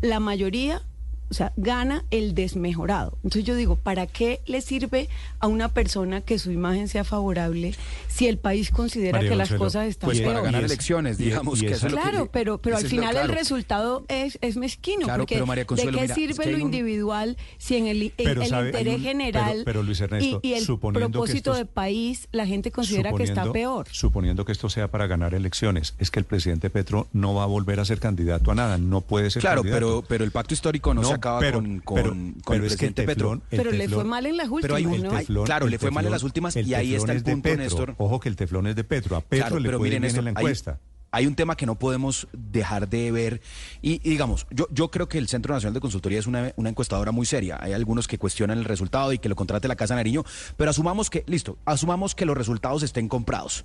la 0.00 0.20
mayoría, 0.20 0.82
o 1.30 1.34
sea, 1.34 1.52
gana 1.56 2.04
el 2.10 2.34
desmejorado. 2.34 3.12
Entonces 3.18 3.44
yo 3.44 3.54
digo, 3.54 3.76
¿para 3.76 4.06
qué 4.06 4.40
le 4.46 4.60
sirve 4.60 5.08
a 5.40 5.46
una 5.46 5.68
persona 5.68 6.20
que 6.20 6.38
su 6.38 6.50
imagen 6.50 6.88
sea 6.88 7.04
favorable 7.04 7.74
si 8.08 8.26
el 8.26 8.38
país 8.38 8.70
considera 8.70 9.18
María 9.18 9.30
que 9.30 9.36
las 9.36 9.52
cosas 9.52 9.86
están 9.86 10.08
Pues 10.08 10.20
para 10.20 10.32
peor? 10.34 10.44
ganar 10.46 10.62
Y 10.62 10.64
es- 10.64 10.70
elecciones, 10.72 11.18
digamos 11.18 11.62
y 11.62 11.66
que 11.66 11.72
eso 11.72 11.86
es 11.86 11.92
lo 11.92 11.98
que- 11.98 12.02
Claro, 12.10 12.28
pero, 12.32 12.58
pero 12.58 12.76
al 12.76 12.86
final 12.86 13.10
claro. 13.12 13.30
el 13.30 13.36
resultado 13.36 14.04
es, 14.08 14.38
es 14.40 14.56
mezquino, 14.56 15.02
Claro, 15.04 15.22
porque 15.22 15.34
pero 15.36 15.46
María 15.46 15.66
Consuelo, 15.66 15.92
¿de 15.92 15.96
qué 15.98 16.02
mira, 16.02 16.14
es 16.14 16.18
sirve 16.18 16.44
que 16.44 16.50
lo 16.50 16.56
un- 16.56 16.62
individual 16.62 17.36
si 17.58 17.76
en 17.76 17.86
el, 17.86 18.02
en 18.02 18.12
Pero 18.16 18.42
el 18.42 18.48
sabe, 18.48 18.66
interés 18.68 18.96
un- 18.96 19.02
general 19.02 19.50
pero- 19.52 19.64
pero, 19.64 19.82
Luis 19.82 20.00
Ernesto, 20.00 20.40
y, 20.42 20.48
y 20.48 20.52
el 20.54 20.64
propósito 20.66 21.36
estos- 21.52 21.56
de 21.58 21.64
país 21.66 22.28
la 22.32 22.46
gente 22.46 22.70
considera 22.70 23.12
que 23.12 23.22
está 23.24 23.52
peor? 23.52 23.86
Suponiendo 23.90 24.44
que 24.44 24.52
esto 24.52 24.68
sea 24.70 24.88
para 24.88 25.06
ganar 25.06 25.34
elecciones, 25.34 25.94
es 25.98 26.10
que 26.10 26.18
el 26.20 26.24
presidente 26.24 26.70
Petro 26.70 27.06
no 27.12 27.34
va 27.34 27.42
a 27.44 27.46
volver 27.46 27.80
a 27.80 27.84
ser 27.84 28.00
candidato 28.00 28.50
a 28.50 28.54
nada, 28.54 28.78
no 28.78 29.00
puede 29.02 29.30
ser 29.30 29.40
Claro, 29.42 29.62
candidato. 29.62 29.78
pero, 30.00 30.04
pero 30.08 30.24
el 30.24 30.30
pacto 30.30 30.54
histórico 30.54 30.94
no, 30.94 31.04
se 31.04 31.17
acaba 31.18 31.40
pero- 31.40 31.58
con, 31.58 31.80
con- 31.80 31.94
pero- 31.96 32.10
con 32.10 32.34
pero 32.46 32.64
el 32.64 32.64
es 32.72 32.76
que 32.76 32.86
el 32.86 32.94
presidente 32.94 33.04
Petro. 33.06 33.32
el 33.34 33.40
Pero 33.50 33.70
le 33.72 33.88
fue 33.88 34.04
mal 34.04 34.26
en 34.26 34.36
las 34.36 34.48
últimas, 34.48 34.62
Pero 34.62 34.74
hay 34.76 34.86
un- 34.86 35.02
¿no? 35.02 35.16
hay- 35.16 35.26
claro, 35.44 35.66
le 35.68 35.78
fue 35.78 35.90
mal 35.90 36.04
en 36.06 36.10
las 36.12 36.22
últimas 36.22 36.56
y 36.56 36.74
ahí 36.74 36.94
está 36.94 37.12
el 37.12 37.18
es 37.18 37.24
de 37.24 37.32
punto, 37.32 37.48
Petro. 37.48 37.62
Néstor. 37.62 37.94
Ojo 37.98 38.18
que 38.20 38.28
el 38.28 38.36
teflón 38.36 38.66
es 38.66 38.76
de 38.76 38.84
Petro. 38.84 39.16
A 39.16 39.20
Petro 39.20 39.46
Claro, 39.46 39.58
le 39.60 39.68
pero 39.68 39.78
miren 39.80 40.00
bien 40.02 40.04
esto, 40.04 40.18
en 40.20 40.24
la 40.26 40.30
hay- 40.30 40.36
encuesta. 40.44 40.80
Hay, 41.10 41.26
un 41.26 41.34
tema 41.34 41.56
que 41.56 41.64
no 41.64 41.78
podemos 41.78 42.28
dejar 42.34 42.86
de 42.90 43.10
ver 43.10 43.40
y, 43.80 43.94
y 44.06 44.10
digamos, 44.10 44.46
yo, 44.50 44.68
yo 44.70 44.90
creo 44.90 45.08
que 45.08 45.16
el 45.16 45.26
Centro 45.26 45.54
Nacional 45.54 45.72
de 45.72 45.80
Consultoría 45.80 46.18
es 46.18 46.26
una, 46.26 46.52
una 46.56 46.68
encuestadora 46.68 47.12
muy 47.12 47.24
seria. 47.24 47.56
Hay 47.62 47.72
algunos 47.72 48.06
que 48.06 48.18
cuestionan 48.18 48.58
el 48.58 48.66
resultado 48.66 49.14
y 49.14 49.18
que 49.18 49.30
lo 49.30 49.34
contrate 49.34 49.68
la 49.68 49.76
Casa 49.76 49.94
Nariño, 49.94 50.24
pero 50.58 50.68
asumamos 50.70 51.08
que, 51.08 51.24
listo, 51.26 51.56
asumamos 51.64 52.14
que 52.14 52.26
los 52.26 52.36
resultados 52.36 52.82
estén 52.82 53.08
comprados. 53.08 53.64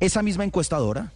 Esa 0.00 0.24
misma 0.24 0.42
encuestadora 0.42 1.12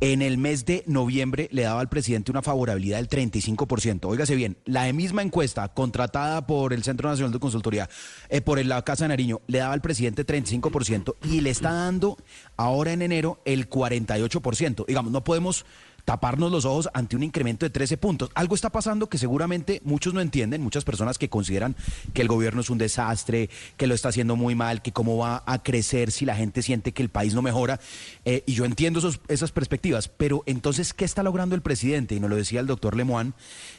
en 0.00 0.22
el 0.22 0.36
mes 0.38 0.66
de 0.66 0.84
noviembre 0.86 1.48
le 1.52 1.62
daba 1.62 1.80
al 1.80 1.88
presidente 1.88 2.30
una 2.30 2.42
favorabilidad 2.42 2.98
del 2.98 3.08
35%. 3.08 4.04
Óigase 4.04 4.34
bien, 4.34 4.58
la 4.64 4.92
misma 4.92 5.22
encuesta 5.22 5.68
contratada 5.68 6.46
por 6.46 6.72
el 6.72 6.82
Centro 6.82 7.08
Nacional 7.08 7.32
de 7.32 7.38
Consultoría, 7.38 7.88
eh, 8.28 8.40
por 8.40 8.62
la 8.64 8.82
Casa 8.82 9.04
de 9.04 9.08
Nariño, 9.08 9.40
le 9.46 9.58
daba 9.58 9.72
al 9.72 9.80
presidente 9.80 10.26
35% 10.26 11.16
y 11.24 11.40
le 11.40 11.50
está 11.50 11.72
dando 11.72 12.18
ahora 12.56 12.92
en 12.92 13.02
enero 13.02 13.40
el 13.44 13.68
48%. 13.68 14.84
Digamos, 14.86 15.12
no 15.12 15.24
podemos 15.24 15.64
taparnos 16.06 16.52
los 16.52 16.64
ojos 16.64 16.88
ante 16.94 17.16
un 17.16 17.24
incremento 17.24 17.66
de 17.66 17.70
13 17.70 17.98
puntos. 17.98 18.30
Algo 18.34 18.54
está 18.54 18.70
pasando 18.70 19.08
que 19.08 19.18
seguramente 19.18 19.82
muchos 19.84 20.14
no 20.14 20.20
entienden, 20.20 20.62
muchas 20.62 20.84
personas 20.84 21.18
que 21.18 21.28
consideran 21.28 21.76
que 22.14 22.22
el 22.22 22.28
gobierno 22.28 22.60
es 22.60 22.70
un 22.70 22.78
desastre, 22.78 23.50
que 23.76 23.88
lo 23.88 23.94
está 23.94 24.08
haciendo 24.08 24.36
muy 24.36 24.54
mal, 24.54 24.82
que 24.82 24.92
cómo 24.92 25.18
va 25.18 25.42
a 25.44 25.62
crecer 25.62 26.12
si 26.12 26.24
la 26.24 26.36
gente 26.36 26.62
siente 26.62 26.92
que 26.92 27.02
el 27.02 27.08
país 27.08 27.34
no 27.34 27.42
mejora. 27.42 27.80
Eh, 28.24 28.44
y 28.46 28.54
yo 28.54 28.64
entiendo 28.64 29.00
esas 29.28 29.50
perspectivas, 29.50 30.08
pero 30.08 30.44
entonces, 30.46 30.94
¿qué 30.94 31.04
está 31.04 31.24
logrando 31.24 31.56
el 31.56 31.62
presidente? 31.62 32.14
Y 32.14 32.20
nos 32.20 32.30
lo 32.30 32.36
decía 32.36 32.60
el 32.60 32.68
doctor 32.68 32.96
Lemoine, 32.96 33.32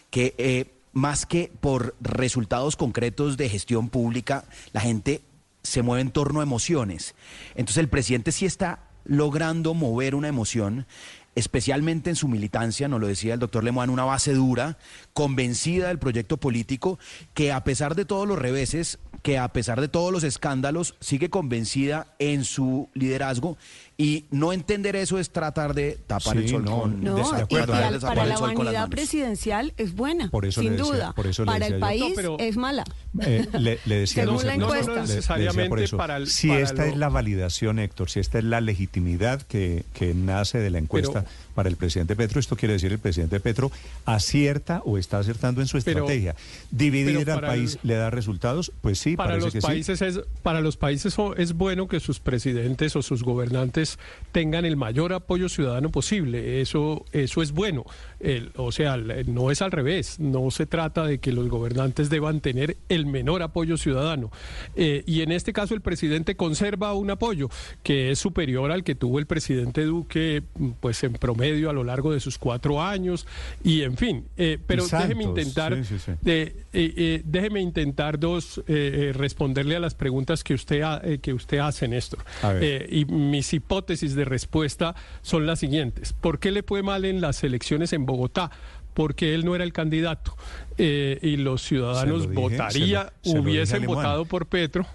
que 0.09 0.35
eh, 0.37 0.73
más 0.91 1.25
que 1.25 1.49
por 1.61 1.95
resultados 2.01 2.75
concretos 2.75 3.37
de 3.37 3.47
gestión 3.47 3.87
pública, 3.87 4.43
la 4.73 4.81
gente 4.81 5.21
se 5.63 5.81
mueve 5.81 6.01
en 6.01 6.11
torno 6.11 6.41
a 6.41 6.43
emociones. 6.43 7.15
Entonces 7.55 7.77
el 7.77 7.87
presidente 7.89 8.33
sí 8.33 8.45
está 8.45 8.87
logrando 9.07 9.73
mover 9.73 10.15
una 10.15 10.27
emoción 10.27 10.85
especialmente 11.37 12.09
en 12.09 12.15
su 12.15 12.27
militancia, 12.27 12.87
nos 12.87 12.99
lo 12.99 13.05
decía 13.05 13.35
el 13.35 13.39
doctor 13.39 13.63
Lemoine, 13.63 13.93
una 13.93 14.05
base 14.05 14.33
dura, 14.33 14.79
convencida 15.13 15.89
del 15.89 15.99
proyecto 15.99 16.37
político, 16.37 16.97
que 17.35 17.51
a 17.51 17.63
pesar 17.63 17.93
de 17.93 18.05
todos 18.05 18.27
los 18.27 18.39
reveses, 18.39 18.97
que 19.21 19.37
a 19.37 19.47
pesar 19.53 19.79
de 19.79 19.87
todos 19.87 20.11
los 20.11 20.23
escándalos, 20.23 20.95
sigue 20.99 21.29
convencida 21.29 22.15
en 22.17 22.43
su 22.43 22.89
liderazgo 22.95 23.55
y 23.99 24.25
no 24.29 24.53
entender 24.53 24.95
eso 24.95 25.17
es 25.17 25.31
tratar 25.31 25.73
de 25.73 25.97
tapar 26.05 26.37
el 26.37 26.47
sol 26.47 26.63
no, 26.63 26.81
con 26.81 27.03
No, 27.03 27.15
de 27.15 27.21
y 27.49 27.55
para, 27.55 27.65
tapar 27.65 27.99
para 28.01 28.23
el 28.23 28.29
la 28.29 28.37
sol 28.37 28.53
con 28.53 28.65
las 28.65 28.73
vanidad 28.75 28.89
presidencial 28.89 29.73
es 29.77 29.95
buena, 29.95 30.29
Por 30.29 30.45
eso 30.45 30.61
le 30.61 30.67
sin 30.69 30.77
decía- 30.77 30.93
duda. 30.93 31.13
por 31.13 31.25
eso 31.25 31.43
le 31.45 31.51
para 31.51 31.65
el 31.65 31.73
yo. 31.73 31.79
país 31.79 32.01
No, 32.09 32.15
pero- 32.15 32.37
es 32.39 32.57
mala. 32.57 32.83
Eh, 33.21 33.47
le, 33.53 33.79
le 33.85 33.95
decía 34.01 34.23
Según 34.23 34.35
Luis 34.35 34.45
la 34.45 34.53
encuesta. 34.53 34.91
le- 34.91 34.95
le 34.95 35.01
decía 35.01 35.15
necesariamente 35.15 35.69
por 35.69 35.79
eso, 35.79 35.97
para 35.97 36.17
el- 36.17 36.27
si 36.27 36.47
para 36.49 36.59
esta 36.61 36.85
lo- 36.85 36.91
es 36.91 36.97
la 36.97 37.09
validación, 37.09 37.79
Héctor, 37.79 38.09
si 38.11 38.19
esta 38.19 38.37
es 38.37 38.43
la 38.43 38.61
legitimidad 38.61 39.41
que, 39.41 39.83
que 39.95 40.13
nace 40.13 40.59
de 40.59 40.69
la 40.69 40.77
encuesta 40.77 41.23
Pero- 41.23 41.46
para 41.57 41.69
el 41.69 41.75
presidente 41.75 42.15
Petro, 42.15 42.39
esto 42.39 42.55
quiere 42.55 42.73
decir 42.73 42.91
el 42.91 42.99
presidente 42.99 43.39
Petro 43.39 43.71
acierta 44.05 44.83
o 44.85 44.99
está 44.99 45.17
acertando 45.17 45.59
en 45.59 45.65
su 45.67 45.79
Pero- 45.83 46.01
estrategia. 46.01 46.35
¿Dividir 46.69 47.17
pero 47.25 47.33
al 47.33 47.41
país 47.41 47.79
el- 47.81 47.87
le 47.89 47.95
da 47.95 48.11
resultados? 48.11 48.71
Pues 48.81 48.99
sí, 48.99 49.15
para 49.17 49.37
los 49.37 49.51
que 49.53 49.61
sí. 49.61 49.65
países 49.67 50.01
es 50.03 50.19
para 50.43 50.61
los 50.61 50.77
países 50.77 51.15
es 51.37 51.53
bueno 51.53 51.87
que 51.87 51.99
sus 51.99 52.19
presidentes 52.19 52.95
o 52.95 53.01
sus 53.01 53.23
gobernantes 53.23 53.97
tengan 54.31 54.65
el 54.65 54.77
mayor 54.77 55.13
apoyo 55.13 55.49
ciudadano 55.49 55.89
posible 55.89 56.61
eso 56.61 57.03
eso 57.11 57.41
es 57.41 57.51
bueno 57.53 57.85
El- 58.19 58.51
o 58.55 58.71
sea 58.71 58.93
el- 58.93 59.33
no 59.33 59.49
es 59.49 59.63
al 59.63 59.71
revés 59.71 60.19
no 60.19 60.51
se 60.51 60.67
trata 60.67 61.05
de 61.05 61.17
que 61.17 61.31
los 61.31 61.47
gobernantes 61.49 62.11
deban 62.11 62.39
tener 62.39 62.77
el 62.87 63.07
menor 63.07 63.41
apoyo 63.41 63.77
ciudadano 63.77 64.29
Eh, 64.75 65.03
y 65.07 65.21
en 65.21 65.31
este 65.31 65.53
caso 65.53 65.73
el 65.73 65.81
presidente 65.81 66.35
conserva 66.35 66.93
un 66.93 67.09
apoyo 67.09 67.49
que 67.81 68.11
es 68.11 68.19
superior 68.19 68.71
al 68.71 68.83
que 68.83 68.93
tuvo 68.93 69.17
el 69.17 69.25
presidente 69.25 69.83
Duque 69.85 70.43
pues 70.81 71.03
en 71.03 71.13
promedio 71.13 71.46
a 71.69 71.73
lo 71.73 71.83
largo 71.83 72.11
de 72.13 72.19
sus 72.19 72.37
cuatro 72.37 72.81
años 72.81 73.25
y 73.63 73.81
en 73.83 73.97
fin 73.97 74.25
eh, 74.37 74.57
pero 74.65 74.83
déjeme 74.85 75.23
intentar 75.23 75.75
sí, 75.75 75.83
sí, 75.83 75.99
sí. 76.05 76.11
eh, 76.25 76.65
eh, 76.73 77.21
déjeme 77.25 77.61
intentar 77.61 78.19
dos 78.19 78.61
eh, 78.67 79.11
responderle 79.15 79.75
a 79.75 79.79
las 79.79 79.95
preguntas 79.95 80.43
que 80.43 80.53
usted 80.53 80.81
ha- 80.81 81.01
que 81.21 81.33
usted 81.33 81.59
hace, 81.59 81.87
Néstor. 81.87 82.19
Y 82.89 83.05
mis 83.05 83.53
hipótesis 83.53 84.15
de 84.15 84.25
respuesta 84.25 84.95
son 85.21 85.45
las 85.45 85.59
siguientes: 85.59 86.13
¿Por 86.13 86.39
qué 86.39 86.51
le 86.51 86.63
fue 86.63 86.83
mal 86.83 87.05
en 87.05 87.21
las 87.21 87.43
elecciones 87.43 87.93
en 87.93 88.05
Bogotá? 88.05 88.51
Porque 88.93 89.35
él 89.35 89.45
no 89.45 89.53
era 89.53 89.63
el 89.63 89.73
candidato 89.73 90.35
eh, 90.79 91.19
y 91.21 91.37
los 91.37 91.61
ciudadanos 91.61 92.23
Se 92.23 92.27
lo 92.29 92.31
dije, 92.31 92.41
votaría, 92.57 93.13
lo- 93.25 93.41
hubiesen 93.41 93.85
votado 93.85 94.25
por 94.25 94.47
Petro. 94.47 94.85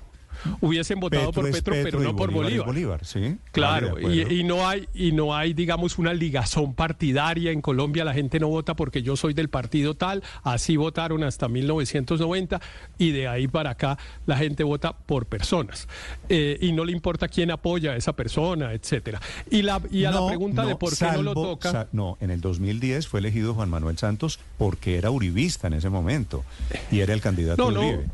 Hubiesen 0.60 1.00
votado 1.00 1.32
por 1.32 1.50
Petro, 1.50 1.74
pero 1.82 2.00
no 2.00 2.16
por 2.16 2.30
Bolívar 2.30 2.66
Bolívar. 2.66 2.66
Bolívar, 2.66 3.04
sí. 3.04 3.36
Claro, 3.52 3.94
Vale, 3.94 4.14
y, 4.30 4.40
y 4.40 4.44
no 4.44 4.66
hay 4.68 4.88
y 4.94 5.12
no 5.12 5.34
hay 5.34 5.52
digamos 5.54 5.98
una 5.98 6.12
ligazón 6.14 6.74
partidaria 6.74 7.50
en 7.50 7.60
Colombia. 7.60 8.04
La 8.04 8.14
gente 8.14 8.38
no 8.40 8.48
vota 8.48 8.74
porque 8.74 9.02
yo 9.02 9.16
soy 9.16 9.34
del 9.34 9.48
partido 9.48 9.94
tal. 9.94 10.22
Así 10.42 10.76
votaron 10.76 11.22
hasta 11.24 11.48
1990 11.48 12.60
y 12.98 13.10
de 13.10 13.28
ahí 13.28 13.48
para 13.48 13.70
acá 13.70 13.98
la 14.26 14.36
gente 14.36 14.64
vota 14.64 14.92
por 14.96 15.26
personas 15.26 15.88
Eh, 16.28 16.58
y 16.60 16.72
no 16.72 16.84
le 16.84 16.92
importa 16.92 17.28
quién 17.28 17.50
apoya 17.50 17.92
a 17.92 17.96
esa 17.96 18.14
persona, 18.14 18.72
etcétera. 18.72 19.20
Y 19.50 19.62
la 19.62 19.80
y 19.90 20.04
a 20.04 20.10
la 20.10 20.20
No, 20.20 20.26
pregunta 20.28 20.64
de 20.64 20.76
por 20.76 20.96
qué 20.96 21.06
no 21.12 21.22
lo 21.22 21.34
toca. 21.34 21.88
no, 21.92 22.16
en 22.20 22.30
el 22.30 22.40
2010 22.40 23.08
fue 23.08 23.20
elegido 23.20 23.54
Juan 23.54 23.68
Manuel 23.70 23.98
Santos 23.98 24.38
porque 24.58 24.96
era 24.96 25.10
uribista 25.10 25.66
en 25.66 25.74
ese 25.74 25.88
momento 25.90 26.44
y 26.90 27.00
era 27.00 27.12
el 27.14 27.20
candidato 27.20 27.62
No, 27.62 27.68
de 27.70 27.74
no. 27.74 27.80
Uribe. 27.98 28.06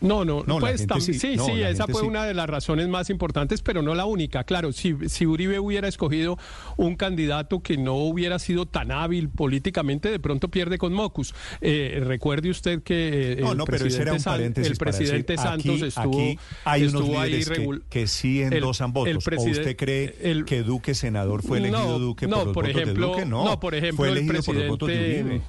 No, 0.00 0.24
no, 0.24 0.42
No, 0.46 0.58
pues 0.58 0.86
sí, 1.00 1.14
sí, 1.14 1.36
no, 1.36 1.46
sí, 1.46 1.60
esa 1.62 1.86
fue 1.86 2.00
sí. 2.02 2.06
una 2.06 2.24
de 2.24 2.34
las 2.34 2.48
razones 2.48 2.88
más 2.88 3.10
importantes, 3.10 3.62
pero 3.62 3.82
no 3.82 3.94
la 3.94 4.06
única. 4.06 4.44
Claro, 4.44 4.72
si, 4.72 4.94
si 5.08 5.26
Uribe 5.26 5.58
hubiera 5.58 5.88
escogido 5.88 6.38
un 6.76 6.96
candidato 6.96 7.60
que 7.60 7.76
no 7.76 7.94
hubiera 7.96 8.38
sido 8.38 8.66
tan 8.66 8.92
hábil 8.92 9.28
políticamente, 9.28 10.10
de 10.10 10.18
pronto 10.18 10.48
pierde 10.48 10.78
con 10.78 10.92
Mocus. 10.92 11.34
Eh, 11.60 12.00
recuerde 12.04 12.50
usted 12.50 12.82
que 12.82 13.32
eh, 13.32 13.36
No, 13.40 13.52
el 13.52 13.58
no, 13.58 13.64
pero 13.64 13.86
ese 13.86 14.00
era 14.02 14.12
presidente, 14.12 14.62
San- 14.62 14.72
el 14.72 14.76
presidente 14.78 15.32
decir, 15.34 15.46
Santos 15.48 15.74
aquí- 15.76 15.84
estuvo, 15.84 16.18
aquí 16.20 16.38
hay 16.64 16.82
unos 16.84 16.94
estuvo 17.02 17.20
ahí 17.20 17.30
líderes 17.32 17.58
que, 17.90 18.06
sí 18.06 18.40
el- 18.42 18.52
endosan 18.54 18.88
el 18.88 18.92
votos. 18.94 19.16
¿O 19.16 19.20
preside- 19.30 19.50
usted 19.52 19.76
cree 19.76 20.16
el- 20.22 20.44
que 20.44 20.62
Duque, 20.62 20.94
senador, 20.94 21.42
fue 21.42 21.58
elegido 21.58 21.98
Duque 21.98 22.26
no, 22.26 22.36
por 22.36 22.46
los 22.46 22.54
por 22.54 22.64
votos 22.66 22.80
ejemplo, 22.80 23.06
de 23.08 23.12
Duque? 23.12 23.26
No, 23.26 23.60
por 23.60 23.74
ejemplo, 23.74 23.96
fue 23.96 24.08
el 24.08 24.16
elegido 24.18 24.42
por 24.42 24.54
los 24.54 24.68
votos 24.68 24.88
de 24.88 25.22
Uribe. 25.22 25.42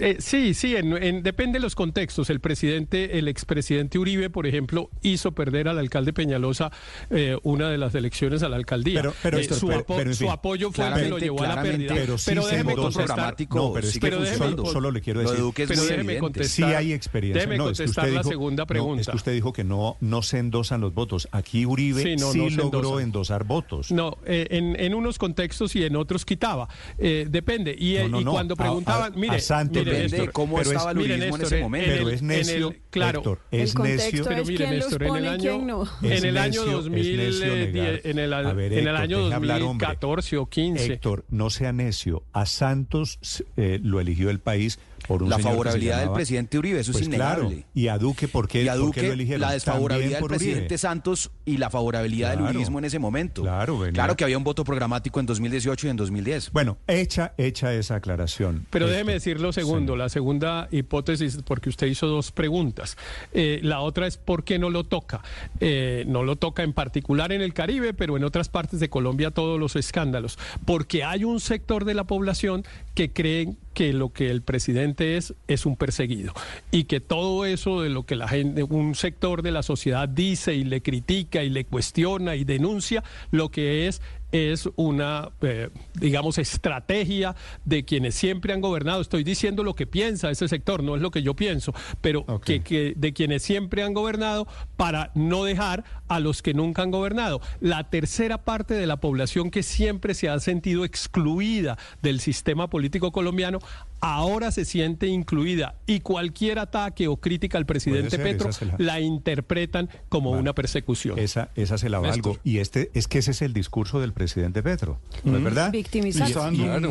Eh, 0.00 0.16
sí, 0.20 0.54
sí, 0.54 0.76
en- 0.76 0.96
en- 1.02 1.22
depende 1.24 1.58
de 1.58 1.62
los 1.62 1.74
contextos. 1.74 2.30
El 2.30 2.38
presidente, 2.40 3.18
el 3.18 3.26
expresidente 3.26 3.98
Uribe, 3.98 4.30
por 4.30 4.46
ejemplo, 4.46 4.90
hizo 5.02 5.32
perder 5.32 5.66
al 5.68 5.78
alcalde 5.78 6.12
Peñalosa 6.12 6.70
eh, 7.10 7.36
una 7.42 7.68
de 7.68 7.76
las 7.78 7.94
elecciones 7.96 8.42
a 8.44 8.48
la 8.48 8.56
alcaldía. 8.56 9.00
Pero- 9.02 9.14
pero, 9.22 9.38
Eh, 9.38 9.40
Héctor, 9.42 9.58
su, 9.58 9.66
pero- 9.66 9.80
apo- 9.80 9.96
pero, 9.96 10.10
en 10.10 10.16
su 10.16 10.30
apoyo 10.30 10.70
fue 10.70 10.86
el 10.86 10.94
que 10.94 11.08
lo 11.08 11.16
claramente- 11.16 11.24
llevó 11.26 11.42
a 11.42 11.48
la 11.48 11.62
pérdida. 11.62 11.94
pero 11.94 12.18
sí 12.18 12.30
pero 12.30 12.46
déjeme 12.46 12.74
contestar. 12.76 13.36
No, 13.50 13.72
pero 13.72 13.86
es 13.86 13.92
sí 13.92 13.98
que 14.00 14.06
pero 14.06 14.20
déjeme 14.22 14.56
solo, 14.70 14.90
le 14.90 15.00
quiero 15.00 15.20
decir. 15.20 15.44
Es 15.56 15.68
pero 15.68 15.82
déjeme 15.84 16.18
contestar. 16.18 16.68
Sí 16.70 16.74
hay 16.74 16.92
experiencia. 16.92 17.40
Déjeme 17.42 17.56
no, 17.58 17.70
es 17.70 17.78
que 17.78 17.84
usted 17.84 17.84
contestar 17.86 18.04
la 18.10 18.20
dijo- 18.20 18.30
segunda 18.30 18.62
no, 18.62 18.66
pregunta. 18.66 19.00
es 19.00 19.08
que 19.08 19.16
usted 19.16 19.32
dijo 19.32 19.52
que 19.52 19.64
no, 19.64 19.96
no 20.00 20.22
se 20.22 20.38
endosan 20.38 20.80
los 20.80 20.94
votos. 20.94 21.28
Aquí 21.32 21.66
Uribe 21.66 22.02
Sí, 22.02 22.10
sí, 22.10 22.16
no, 22.16 22.32
no 22.32 22.48
logró 22.50 22.78
endosan. 22.78 23.02
endosar 23.02 23.44
votos. 23.44 23.90
No, 23.90 24.16
eh, 24.26 24.46
en, 24.50 24.78
en 24.78 24.94
unos 24.94 25.18
contextos 25.18 25.74
y 25.76 25.84
en 25.84 25.96
otros 25.96 26.24
quitaba. 26.24 26.68
Eh, 26.98 27.26
depende. 27.28 27.74
Y, 27.76 27.94
No, 28.02 28.08
no, 28.08 28.20
y 28.20 28.24
no. 28.24 28.32
cuando 28.32 28.54
preguntaban, 28.56 29.12
mire, 29.16 29.40
a 29.56 29.60
Santos 29.60 29.78
mire, 29.84 29.84
le- 29.84 29.96
Depende 29.96 30.10
Néstor, 30.16 30.26
de 30.26 30.32
cómo 30.32 30.56
pero 30.56 30.70
es- 30.70 30.76
estaba 30.76 30.90
el 30.90 30.96
mire, 30.96 31.14
uribismo 31.14 31.34
en 31.36 31.40
Néstor, 31.40 31.54
ese 31.56 31.62
momento. 31.62 31.88
Pero 31.90 32.08
el- 32.08 32.14
es 32.14 32.20
en 32.20 32.26
necio, 32.26 32.68
el- 32.68 32.80
claro. 32.90 33.18
Héctor, 33.18 33.40
El 33.50 33.60
es 33.60 33.74
contexto 33.74 34.04
necio. 34.10 34.24
Pero 34.24 34.44
mire, 34.44 34.56
quién 34.56 34.78
los 34.78 34.84
Néstor, 34.86 35.02
en 35.02 35.16
el 35.16 35.26
año, 35.28 35.40
quién 35.40 35.66
no. 35.66 35.82
En 36.02 36.24
el 36.24 36.36
año 36.38 36.46
necio- 36.46 36.64
es 36.66 36.72
2000, 36.84 37.16
necio 37.16 37.44
eh, 37.46 37.72
negar. 37.72 38.00
en 38.04 38.18
el, 38.18 38.30
ver, 38.54 38.72
en 38.72 38.88
el 38.88 38.96
año 38.96 39.18
deje 39.24 39.34
hablar, 39.34 39.62
hombre. 39.62 39.86
2014 39.86 40.36
o 40.36 40.46
15. 40.46 40.92
Héctor, 40.92 41.24
no 41.28 41.50
sea 41.50 41.72
necio. 41.72 42.22
A 42.32 42.46
Santos 42.46 43.18
eh, 43.56 43.80
lo 43.82 44.00
eligió 44.00 44.30
el 44.30 44.40
país 44.40 44.78
por 45.06 45.22
un 45.22 45.30
La 45.30 45.38
favorabilidad 45.38 46.00
del 46.00 46.10
presidente 46.12 46.58
Uribe, 46.58 46.80
eso 46.80 46.90
es 46.92 46.98
Pues 46.98 47.08
claro. 47.08 47.42
innegable. 47.44 47.66
Y 47.74 47.88
a 47.88 47.98
Duque, 47.98 48.28
¿por 48.28 48.48
qué, 48.48 48.62
y 48.64 48.68
a 48.68 48.72
por 48.72 48.76
qué 48.76 48.80
lo 48.80 48.86
Duque, 48.86 49.12
eligieron? 49.12 49.40
la 49.42 49.52
desfavorabilidad 49.52 50.16
del 50.18 50.24
Uribe. 50.24 50.38
presidente 50.38 50.78
Santos 50.78 51.30
y 51.44 51.58
la 51.58 51.70
favorabilidad 51.70 52.30
del 52.30 52.38
Claro. 52.38 52.50
uribismo 52.52 52.78
en 52.78 52.84
ese 52.86 52.98
momento. 52.98 53.42
Claro, 53.42 53.78
venía- 53.78 54.06
que 54.16 54.24
había 54.24 54.38
un 54.38 54.44
voto 54.44 54.64
programático 54.64 55.20
en 55.20 55.26
2018 55.26 55.86
y 55.86 55.90
en 55.90 55.96
2010. 55.96 56.50
Bueno, 56.52 56.78
hecha, 56.86 57.34
hecha 57.36 57.74
esa 57.74 57.96
aclaración. 57.96 58.66
Pero 58.70 58.86
déjeme 58.88 59.12
decir 59.12 59.40
lo 59.40 59.52
segundo, 59.52 59.94
la 59.96 60.08
segunda 60.08 60.68
hipótesis, 60.70 61.38
porque 61.44 61.68
usted 61.68 61.86
hizo 61.86 62.06
dos 62.06 62.32
preguntas. 62.32 62.96
Eh, 63.32 63.60
la 63.62 63.80
otra 63.80 64.06
es 64.06 64.16
por 64.16 64.42
qué 64.44 64.58
no 64.58 64.70
lo 64.70 64.84
toca. 64.84 65.22
Eh, 65.60 66.04
no 66.06 66.22
lo 66.22 66.36
toca 66.36 66.62
en 66.62 66.72
particular 66.72 67.32
en 67.32 67.42
el 67.42 67.52
Caribe, 67.52 67.92
pero 67.94 68.16
en 68.16 68.24
otras 68.24 68.48
partes 68.48 68.80
de 68.80 68.88
Colombia 68.88 69.30
todos 69.30 69.60
los 69.60 69.76
escándalos. 69.76 70.38
Porque 70.64 71.04
hay 71.04 71.24
un 71.24 71.40
sector 71.40 71.84
de 71.84 71.94
la 71.94 72.04
población 72.04 72.64
que 72.94 73.12
creen 73.12 73.58
que 73.76 73.92
lo 73.92 74.10
que 74.10 74.30
el 74.30 74.40
presidente 74.40 75.18
es 75.18 75.34
es 75.48 75.66
un 75.66 75.76
perseguido. 75.76 76.32
Y 76.70 76.84
que 76.84 77.00
todo 77.00 77.44
eso 77.44 77.82
de 77.82 77.90
lo 77.90 78.06
que 78.06 78.16
la 78.16 78.26
gente, 78.26 78.62
un 78.62 78.94
sector 78.94 79.42
de 79.42 79.50
la 79.52 79.62
sociedad 79.62 80.08
dice 80.08 80.54
y 80.54 80.64
le 80.64 80.80
critica 80.80 81.44
y 81.44 81.50
le 81.50 81.66
cuestiona 81.66 82.36
y 82.36 82.44
denuncia, 82.44 83.04
lo 83.30 83.50
que 83.50 83.86
es 83.86 84.00
es 84.32 84.68
una, 84.76 85.30
eh, 85.40 85.70
digamos, 85.94 86.38
estrategia 86.38 87.34
de 87.64 87.84
quienes 87.84 88.14
siempre 88.14 88.52
han 88.52 88.60
gobernado. 88.60 89.00
Estoy 89.00 89.24
diciendo 89.24 89.62
lo 89.62 89.74
que 89.74 89.86
piensa 89.86 90.30
ese 90.30 90.48
sector, 90.48 90.82
no 90.82 90.96
es 90.96 91.02
lo 91.02 91.10
que 91.10 91.22
yo 91.22 91.34
pienso, 91.34 91.74
pero 92.00 92.24
que, 92.44 92.62
que 92.62 92.94
de 92.96 93.12
quienes 93.12 93.42
siempre 93.42 93.82
han 93.82 93.94
gobernado 93.94 94.46
para 94.76 95.10
no 95.14 95.44
dejar 95.44 95.84
a 96.08 96.20
los 96.20 96.42
que 96.42 96.54
nunca 96.54 96.82
han 96.82 96.90
gobernado. 96.90 97.40
La 97.60 97.88
tercera 97.90 98.44
parte 98.44 98.74
de 98.74 98.86
la 98.86 98.98
población 98.98 99.50
que 99.50 99.62
siempre 99.62 100.14
se 100.14 100.28
ha 100.28 100.38
sentido 100.40 100.84
excluida 100.84 101.78
del 102.02 102.20
sistema 102.20 102.68
político 102.68 103.12
colombiano 103.12 103.60
ahora 104.00 104.50
se 104.50 104.64
siente 104.64 105.06
incluida 105.06 105.74
y 105.86 106.00
cualquier 106.00 106.58
ataque 106.58 107.08
o 107.08 107.16
crítica 107.16 107.58
al 107.58 107.66
presidente 107.66 108.10
ser, 108.10 108.22
Petro 108.22 108.50
la- 108.60 108.76
la... 108.78 109.00
interpretan 109.00 109.88
como 110.08 110.30
una 110.32 110.52
persecución. 110.54 111.18
Esa, 111.18 111.50
esa 111.56 111.78
se 111.78 111.88
la 111.88 111.98
valgo. 111.98 112.38
Y 112.44 112.58
este 112.58 112.90
es 112.94 113.08
que 113.08 113.18
ese 113.18 113.30
es 113.32 113.42
el 113.42 113.52
discurso 113.52 114.00
del 114.00 114.12
presidente 114.12 114.62
Petro, 114.62 114.98
¿no 115.24 115.34
es 115.36 115.40
Mm. 115.40 115.44
verdad? 115.44 115.72
Victimizarse. 115.72 116.32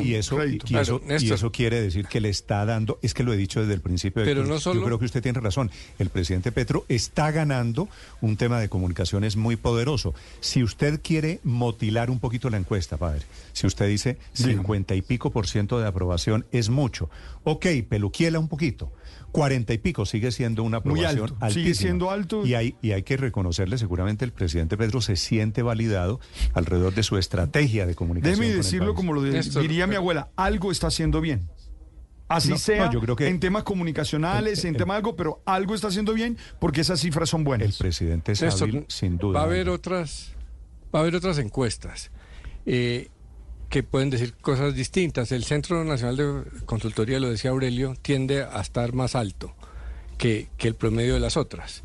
Y, 0.03 0.13
eso, 0.15 0.35
y, 0.35 0.37
crédito. 0.39 0.65
y 0.65 0.69
Claro, 0.69 0.83
eso, 0.83 1.01
y 1.03 1.07
Néstor. 1.07 1.35
eso 1.35 1.51
quiere 1.51 1.81
decir 1.81 2.07
que 2.07 2.19
le 2.21 2.29
está 2.29 2.65
dando, 2.65 2.99
es 3.01 3.13
que 3.13 3.23
lo 3.23 3.33
he 3.33 3.37
dicho 3.37 3.61
desde 3.61 3.73
el 3.73 3.81
principio. 3.81 4.23
Pero 4.23 4.41
Héctor, 4.41 4.53
no 4.55 4.59
solo- 4.59 4.79
Yo 4.81 4.85
creo 4.85 4.99
que 4.99 5.05
usted 5.05 5.21
tiene 5.23 5.39
razón. 5.39 5.71
El 5.99 6.09
presidente 6.09 6.51
Petro 6.51 6.85
está 6.89 7.31
ganando 7.31 7.87
un 8.21 8.37
tema 8.37 8.59
de 8.59 8.69
comunicaciones 8.69 9.35
muy 9.35 9.55
poderoso. 9.55 10.13
Si 10.41 10.63
usted 10.63 10.99
quiere 11.01 11.39
motilar 11.43 12.09
un 12.09 12.19
poquito 12.19 12.49
la 12.49 12.57
encuesta, 12.57 12.97
padre, 12.97 13.21
si 13.53 13.67
usted 13.67 13.87
dice 13.87 14.17
50 14.33 14.95
y 14.95 15.01
pico 15.01 15.29
por 15.31 15.47
ciento 15.47 15.79
de 15.79 15.87
aprobación 15.87 16.45
es 16.51 16.69
mucho, 16.69 17.04
ok, 17.43 17.65
peluquiela 17.89 18.39
un 18.39 18.47
poquito. 18.47 18.91
40 19.31 19.73
y 19.73 19.77
pico 19.79 20.05
sigue 20.05 20.31
siendo 20.31 20.63
una 20.63 20.79
Muy 20.79 21.03
aprobación 21.03 21.35
alto, 21.41 21.53
sigue 21.53 21.73
siendo 21.73 22.09
alto. 22.09 22.45
Y 22.45 22.53
hay, 22.53 22.75
y 22.81 22.91
hay 22.93 23.03
que 23.03 23.17
reconocerle, 23.17 23.77
seguramente 23.77 24.23
el 24.23 24.31
presidente 24.31 24.77
Pedro 24.77 25.01
se 25.01 25.17
siente 25.17 25.61
validado 25.61 26.21
alrededor 26.53 26.93
de 26.93 27.03
su 27.03 27.17
estrategia 27.17 27.85
de 27.85 27.95
comunicación. 27.95 28.39
Déjeme 28.39 28.55
decirlo 28.57 28.93
como 28.95 29.11
lo 29.11 29.21
de- 29.21 29.41
diría 29.41 29.87
mi 29.87 29.91
pero- 29.91 29.99
abuela, 30.01 30.29
algo 30.37 30.71
está 30.71 30.87
haciendo 30.87 31.19
bien. 31.19 31.49
Así 32.27 32.49
No, 32.49 32.57
sea 32.57 32.85
no, 32.87 32.93
yo 32.93 33.01
creo 33.01 33.15
que- 33.17 33.27
en 33.27 33.39
temas 33.41 33.63
comunicacionales, 33.63 34.63
El- 34.63 34.69
en 34.69 34.77
temas 34.77 34.95
de 34.95 34.97
algo, 34.99 35.15
pero 35.17 35.41
algo 35.45 35.75
está 35.75 35.89
haciendo 35.89 36.13
bien 36.13 36.37
porque 36.59 36.81
esas 36.81 36.99
cifras 37.01 37.29
son 37.29 37.43
buenas. 37.43 37.67
El 37.67 37.73
presidente 37.77 38.31
es 38.31 38.41
Néstor, 38.41 38.69
hábil, 38.69 38.85
sin 38.87 39.17
duda. 39.17 39.39
Va 39.39 39.41
a 39.41 39.47
haber 39.47 39.67
otras, 39.69 40.33
va 40.95 40.99
a 40.99 41.01
haber 41.01 41.15
otras 41.15 41.37
encuestas 41.39 42.09
eh, 42.65 43.09
que 43.75 43.83
pueden 43.83 44.09
decir 44.09 44.35
cosas 44.35 44.73
distintas. 44.73 45.33
El 45.33 45.43
Centro 45.43 45.83
Nacional 45.83 46.15
de 46.15 46.65
Consultoría, 46.65 47.19
lo 47.19 47.29
decía 47.29 47.51
Aurelio, 47.51 47.93
tiende 48.01 48.41
a 48.41 48.61
estar 48.61 48.93
más 48.93 49.15
alto 49.15 49.53
que, 50.17 50.47
el 50.59 50.75
promedio 50.75 51.15
de 51.15 51.19
las 51.19 51.35
otras. 51.35 51.83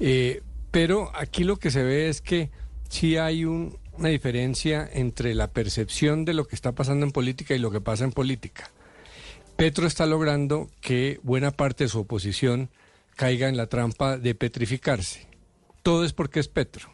Eh, 0.00 0.40
pero 0.70 1.14
aquí 1.14 1.44
lo 1.44 1.58
que 1.58 1.70
se 1.70 1.82
ve 1.82 2.08
es 2.08 2.22
que 2.22 2.48
sí 2.88 3.18
hay 3.18 3.44
un- 3.44 3.76
una 3.92 4.08
diferencia 4.08 4.88
entre 4.90 5.34
la 5.34 5.48
percepción 5.50 6.24
de 6.24 6.32
lo 6.32 6.46
que 6.46 6.56
está 6.56 6.72
pasando 6.72 7.04
en 7.04 7.12
política 7.12 7.54
y 7.54 7.58
lo 7.58 7.70
que 7.70 7.82
pasa 7.82 8.04
en 8.04 8.12
política. 8.12 8.70
Petro 9.58 9.86
está 9.86 10.06
logrando 10.06 10.70
que 10.80 11.20
buena 11.22 11.50
parte 11.50 11.84
de 11.84 11.88
su 11.90 11.98
oposición 12.00 12.70
caiga 13.16 13.50
en 13.50 13.58
la 13.58 13.66
trampa 13.66 14.16
de 14.16 14.34
petrificarse. 14.34 15.26
Todo 15.82 16.06
es 16.06 16.14
porque 16.14 16.40
es 16.40 16.48
Petro. 16.48 16.88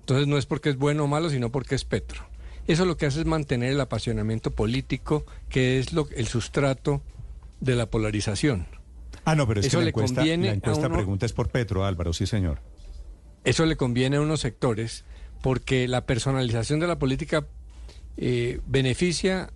Entonces 0.00 0.26
no 0.26 0.36
es 0.36 0.46
porque 0.46 0.70
es 0.70 0.76
bueno 0.76 1.04
o 1.04 1.06
malo, 1.06 1.30
sino 1.30 1.52
porque 1.52 1.76
es 1.76 1.84
Petro. 1.84 2.28
Eso 2.70 2.84
lo 2.84 2.96
que 2.96 3.06
hace 3.06 3.18
es 3.18 3.26
mantener 3.26 3.72
el 3.72 3.80
apasionamiento 3.80 4.52
político, 4.52 5.26
que 5.48 5.80
es 5.80 5.92
lo, 5.92 6.08
el 6.14 6.28
sustrato 6.28 7.02
de 7.58 7.74
la 7.74 7.90
polarización. 7.90 8.68
Ah, 9.24 9.34
no, 9.34 9.44
pero 9.48 9.58
es 9.58 9.66
Eso 9.66 9.78
que 9.78 9.80
la 9.80 9.84
le 9.86 9.88
encuesta, 9.90 10.24
la 10.24 10.86
uno- 10.86 10.94
pregunta 10.94 11.26
es 11.26 11.32
por 11.32 11.48
Petro, 11.48 11.84
Álvaro, 11.84 12.12
sí, 12.12 12.26
señor. 12.26 12.60
Eso 13.42 13.66
le 13.66 13.76
conviene 13.76 14.18
a 14.18 14.20
unos 14.20 14.38
sectores 14.38 15.04
porque 15.42 15.88
la 15.88 16.06
personalización 16.06 16.78
de 16.78 16.86
la 16.86 16.96
política 16.96 17.44
eh, 18.16 18.60
beneficia 18.68 19.52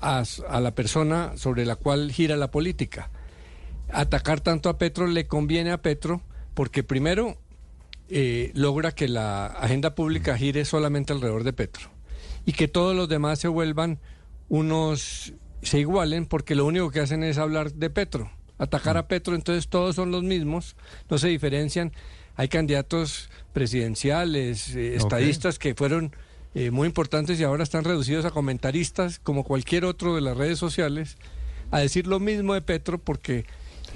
a, 0.00 0.24
la 0.60 0.74
persona 0.74 1.36
sobre 1.36 1.64
la 1.64 1.76
cual 1.76 2.10
gira 2.10 2.36
la 2.36 2.50
política. 2.50 3.12
Atacar 3.92 4.40
tanto 4.40 4.70
a 4.70 4.76
Petro 4.76 5.06
le 5.06 5.28
conviene 5.28 5.70
a 5.70 5.82
Petro 5.82 6.20
porque 6.54 6.82
primero 6.82 7.38
eh, 8.08 8.50
logra 8.54 8.90
que 8.90 9.06
la 9.06 9.46
agenda 9.46 9.94
pública 9.94 10.36
gire 10.36 10.64
solamente 10.64 11.12
alrededor 11.12 11.44
de 11.44 11.52
Petro 11.52 11.99
y 12.44 12.52
que 12.52 12.68
todos 12.68 12.96
los 12.96 13.08
demás 13.08 13.38
se 13.38 13.48
vuelvan 13.48 13.98
unos, 14.48 15.34
se 15.62 15.78
igualen 15.78 16.26
porque 16.26 16.54
lo 16.54 16.66
único 16.66 16.90
que 16.90 17.00
hacen 17.00 17.22
es 17.22 17.38
hablar 17.38 17.72
de 17.72 17.90
Petro, 17.90 18.30
atacar 18.58 18.96
a 18.96 19.08
Petro, 19.08 19.34
entonces 19.34 19.68
todos 19.68 19.96
son 19.96 20.10
los 20.10 20.22
mismos, 20.22 20.76
no 21.08 21.18
se 21.18 21.28
diferencian. 21.28 21.92
Hay 22.36 22.48
candidatos 22.48 23.30
presidenciales, 23.52 24.74
eh, 24.74 24.96
estadistas 24.96 25.58
que 25.58 25.74
fueron 25.74 26.14
eh, 26.54 26.70
muy 26.70 26.86
importantes 26.86 27.38
y 27.38 27.44
ahora 27.44 27.62
están 27.62 27.84
reducidos 27.84 28.24
a 28.24 28.30
comentaristas 28.30 29.18
como 29.18 29.44
cualquier 29.44 29.84
otro 29.84 30.14
de 30.14 30.20
las 30.20 30.36
redes 30.36 30.58
sociales 30.58 31.16
a 31.70 31.78
decir 31.78 32.06
lo 32.06 32.18
mismo 32.18 32.54
de 32.54 32.62
Petro 32.62 32.98
porque 32.98 33.44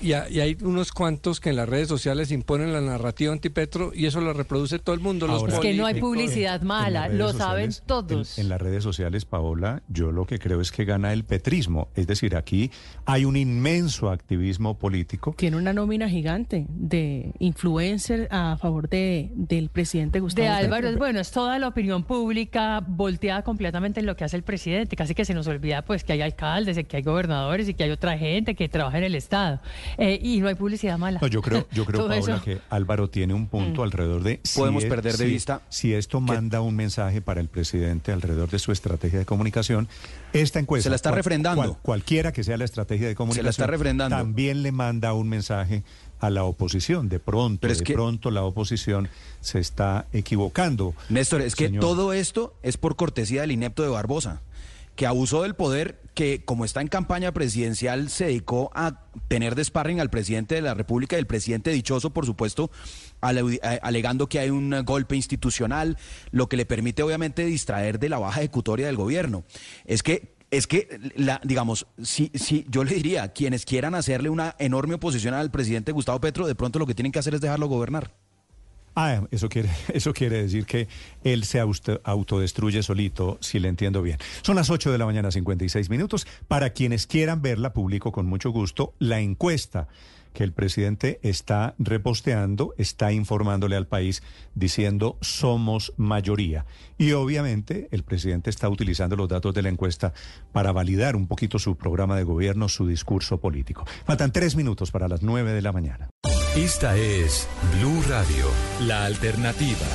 y, 0.05 0.13
ha- 0.13 0.29
y 0.29 0.41
hay 0.41 0.57
unos 0.63 0.93
cuantos 0.93 1.41
que 1.41 1.51
en 1.51 1.57
las 1.57 1.69
redes 1.69 1.89
sociales 1.89 2.31
imponen 2.31 2.73
la 2.73 2.81
narrativa 2.81 3.33
anti-Petro 3.33 3.93
y 3.95 4.07
eso 4.07 4.21
lo 4.21 4.33
reproduce 4.33 4.79
todo 4.79 4.95
el 4.95 5.01
mundo. 5.01 5.27
los 5.27 5.41
Ahora- 5.41 5.55
Es 5.55 5.61
que 5.61 5.75
no 5.75 5.87
hay 5.87 6.01
publicidad 6.01 6.55
En 6.63 6.69
las 6.69 6.79
mala, 6.81 7.07
redes 7.09 7.19
lo 7.19 7.29
sociales- 7.33 7.45
saben 7.49 7.71
en- 7.71 7.87
todos. 7.87 8.39
En, 8.39 8.49
las 8.49 8.61
redes 8.61 8.83
sociales, 8.85 9.25
Paola, 9.25 9.83
yo 9.89 10.13
lo 10.13 10.27
que 10.27 10.39
creo 10.39 10.61
es 10.61 10.71
que 10.73 10.85
gana 10.85 11.13
el 11.13 11.25
petrismo. 11.25 11.89
Es 11.95 12.07
decir, 12.07 12.37
aquí 12.37 12.71
hay 13.07 13.25
un 13.25 13.37
inmenso 13.37 14.11
activismo 14.11 14.79
político. 14.79 15.35
Tiene 15.37 15.57
una 15.57 15.73
nómina 15.73 16.09
gigante 16.09 16.67
de 16.69 17.33
influencer 17.39 18.29
a 18.31 18.57
favor 18.61 18.89
de, 18.89 19.31
del 19.35 19.69
presidente 19.71 20.21
Gustavo 20.21 20.47
De 20.47 20.53
Álvaro, 20.53 20.75
Petro. 20.83 20.91
es 20.91 20.99
bueno, 20.99 21.21
es 21.21 21.31
toda 21.31 21.59
la 21.59 21.69
opinión 21.69 22.03
pública 22.05 22.81
volteada 22.87 23.43
completamente 23.43 24.01
en 24.01 24.07
lo 24.07 24.17
que 24.17 24.25
hace 24.25 24.37
el 24.37 24.43
presidente. 24.43 24.97
Casi 24.97 25.15
que 25.15 25.25
se 25.25 25.35
nos 25.35 25.47
olvida 25.47 25.83
pues 25.83 26.05
que 26.05 26.13
hay 26.13 26.21
alcaldes, 26.21 26.79
que 26.87 26.97
hay 26.97 27.03
gobernadores 27.03 27.69
y 27.69 27.75
que 27.75 27.85
hay 27.85 27.91
otra 27.91 28.19
gente 28.19 28.55
que 28.55 28.69
trabaja 28.69 28.99
en 28.99 29.05
el 29.05 29.15
Estado. 29.15 29.61
Eh, 29.99 30.19
y 30.23 30.39
no 30.41 30.49
hay 30.49 30.55
publicidad 30.55 30.99
mala. 30.99 31.19
No, 31.21 31.27
yo 31.29 31.41
creo, 31.43 31.67
yo 31.73 31.85
creo 31.87 32.01
Todo 32.01 32.09
Paola, 32.11 32.35
eso. 32.37 32.45
que 32.45 32.59
Álvaro 32.71 33.09
tiene 33.11 33.35
un 33.35 33.47
punto 33.49 33.81
Mm. 33.83 33.85
alrededor 33.85 34.23
de... 34.23 34.41
Podemos 34.55 34.83
es- 34.85 34.91
perder 34.91 35.17
de 35.17 35.25
si- 35.27 35.31
vista 35.31 35.63
Si 35.69 35.95
esto 35.95 36.21
manda 36.21 36.61
un 36.61 36.75
mensaje 36.77 37.21
para 37.21 37.41
el 37.41 37.49
presidente 37.49 38.13
alrededor 38.13 38.51
de 38.51 38.59
su 38.59 38.73
estrategia 38.73 39.19
de 39.19 39.25
comunicación, 39.27 39.89
esta 40.33 40.59
encuesta... 40.59 40.85
Se 40.85 40.91
la 40.91 40.97
está 40.97 41.11
refrendando. 41.13 41.79
cualquiera 41.83 42.33
que 42.33 42.43
sea 42.45 42.57
la 42.57 42.65
estrategia 42.65 43.07
de 43.09 43.15
comunicación... 43.15 43.49
está 43.51 43.67
refrendando. 43.67 44.17
También 44.17 44.63
le 44.63 44.73
manda 44.73 45.13
un 45.15 45.29
mensaje 45.29 45.83
a 46.21 46.31
la 46.31 46.45
oposición. 46.45 47.09
De 47.09 47.21
pronto, 47.21 47.61
Pero 47.61 47.73
es 47.73 47.79
de 47.81 47.85
que- 47.85 47.93
pronto 47.95 48.31
la 48.31 48.43
oposición 48.43 49.09
se 49.41 49.59
está 49.59 50.07
equivocando. 50.13 50.95
Néstor, 51.09 51.43
es 51.43 51.55
que 51.55 51.67
Señor. 51.67 51.81
todo 51.83 52.13
esto 52.13 52.55
es 52.63 52.77
por 52.77 52.97
cortesía 52.97 53.43
del 53.43 53.53
inepto 53.53 53.83
de 53.83 53.91
Barbosa, 53.91 54.41
que 54.97 55.07
abusó 55.07 55.43
del 55.43 55.55
poder, 55.55 56.01
que 56.15 56.45
como 56.45 56.65
está 56.65 56.81
en 56.81 56.89
campaña 56.89 57.33
presidencial 57.33 58.09
se 58.09 58.27
dedicó 58.27 58.71
a 58.75 59.03
tener 59.29 59.55
de 59.55 59.65
sparring 59.65 60.01
al 60.01 60.11
presidente 60.11 60.55
de 60.55 60.63
la 60.63 60.75
República 60.75 61.17
y 61.17 61.19
el 61.19 61.27
presidente 61.27 61.71
dichoso, 61.71 62.11
por 62.11 62.25
supuesto, 62.25 62.71
alegando 63.21 64.29
que 64.29 64.39
hay 64.39 64.51
un 64.51 64.85
golpe 64.85 65.17
institucional, 65.17 65.99
lo 66.31 66.49
que 66.49 66.57
le 66.57 66.67
permite 66.67 67.03
obviamente 67.03 67.45
distraer 67.45 67.99
de 67.99 68.09
la 68.09 68.19
baja 68.19 68.41
ejecutoria 68.41 68.87
del 68.87 68.97
gobierno. 68.97 69.45
Es 69.85 70.03
que 70.03 70.35
es 70.51 70.69
que, 70.69 71.01
la, 71.17 71.41
digamos, 71.43 71.89
si, 72.01 72.31
si 72.35 72.65
yo 72.69 72.85
le 72.85 72.95
diría, 72.95 73.33
quienes 73.33 73.65
quieran 73.65 73.97
hacerle 73.97 74.29
una 74.29 74.55
enorme 74.61 74.95
oposición 74.95 75.35
al 75.35 75.51
presidente 75.51 75.91
Gustavo 75.91 76.21
Petro, 76.21 76.47
de 76.47 76.55
pronto 76.55 76.79
lo 76.79 76.87
que 76.87 76.95
tienen 76.95 77.11
que 77.11 77.19
hacer 77.19 77.35
es 77.35 77.41
dejarlo 77.41 77.67
gobernar. 77.67 78.15
Ah, 78.95 79.23
eso 79.31 79.49
quiere, 79.49 79.71
eso 79.93 80.13
quiere 80.13 80.43
decir 80.43 80.67
que 80.67 80.89
él 81.23 81.45
se 81.45 81.61
autodestruye 81.61 82.83
solito, 82.83 83.39
si 83.41 83.59
le 83.59 83.69
entiendo 83.69 84.03
bien. 84.03 84.19
Son 84.43 84.57
las 84.57 84.71
8 84.71 84.93
de 84.93 84.99
la 84.99 85.07
mañana, 85.07 85.31
56 85.31 85.91
minutos. 85.91 86.27
Para 86.49 86.71
quienes 86.71 87.07
quieran 87.07 87.43
verla, 87.43 87.73
publico 87.73 88.13
con 88.13 88.27
mucho 88.27 88.51
gusto 88.51 88.95
la 88.99 89.21
encuesta 89.21 89.89
que 90.35 90.45
el 90.45 90.53
presidente 90.53 91.21
está 91.23 91.75
reposteando, 91.79 92.75
está 92.77 93.13
informándole 93.13 93.77
al 93.77 93.87
país 93.87 94.23
diciendo 94.55 95.17
somos 95.21 95.95
mayoría. 95.97 96.67
Y 96.99 97.13
obviamente 97.13 97.89
el 97.93 98.03
presidente 98.03 98.51
está 98.51 98.69
utilizando 98.69 99.15
los 99.17 99.29
datos 99.29 99.55
de 99.55 99.63
la 99.63 99.69
encuesta 99.69 100.13
para 100.53 100.73
validar 100.73 101.15
un 101.15 101.29
poquito 101.29 101.59
su 101.59 101.77
programa 101.77 102.17
de 102.17 102.25
gobierno, 102.25 102.69
su 102.69 102.87
discurso 102.87 103.39
político. 103.39 103.87
Faltan 104.05 104.33
tres 104.33 104.57
minutos 104.57 104.91
para 104.91 105.09
las 105.09 105.23
9 105.23 105.53
de 105.53 105.63
la 105.63 105.73
mañana. 105.73 106.11
Esta 106.57 106.97
es 106.97 107.49
Blue 107.77 108.01
Radio, 108.09 108.47
la 108.83 109.07
alternativa. 109.07 109.89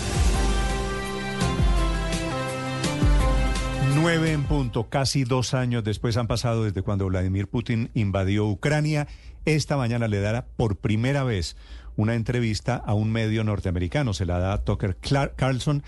Nueve 3.96 4.34
en 4.34 4.44
punto, 4.44 4.90
casi 4.90 5.24
dos 5.24 5.54
años 5.54 5.86
después 5.86 6.18
han 6.18 6.28
pasado 6.28 6.66
desde 6.66 6.82
cuando 6.82 7.06
Vladimir 7.06 7.48
Putin 7.48 7.92
invadió 7.94 8.46
Ucrania. 8.46 9.08
Esta 9.46 9.78
mañana 9.78 10.10
le 10.10 10.20
dará 10.20 10.48
por 10.58 10.76
primera 10.76 11.24
vez 11.24 11.56
una 11.96 12.16
entrevista 12.16 12.76
a 12.76 12.94
un 12.94 13.10
medio 13.10 13.46
norteamericano. 13.46 14.14
Se 14.14 14.26
la 14.26 14.40
da 14.40 14.66
Tucker 14.66 14.98
Carlson, 15.38 15.84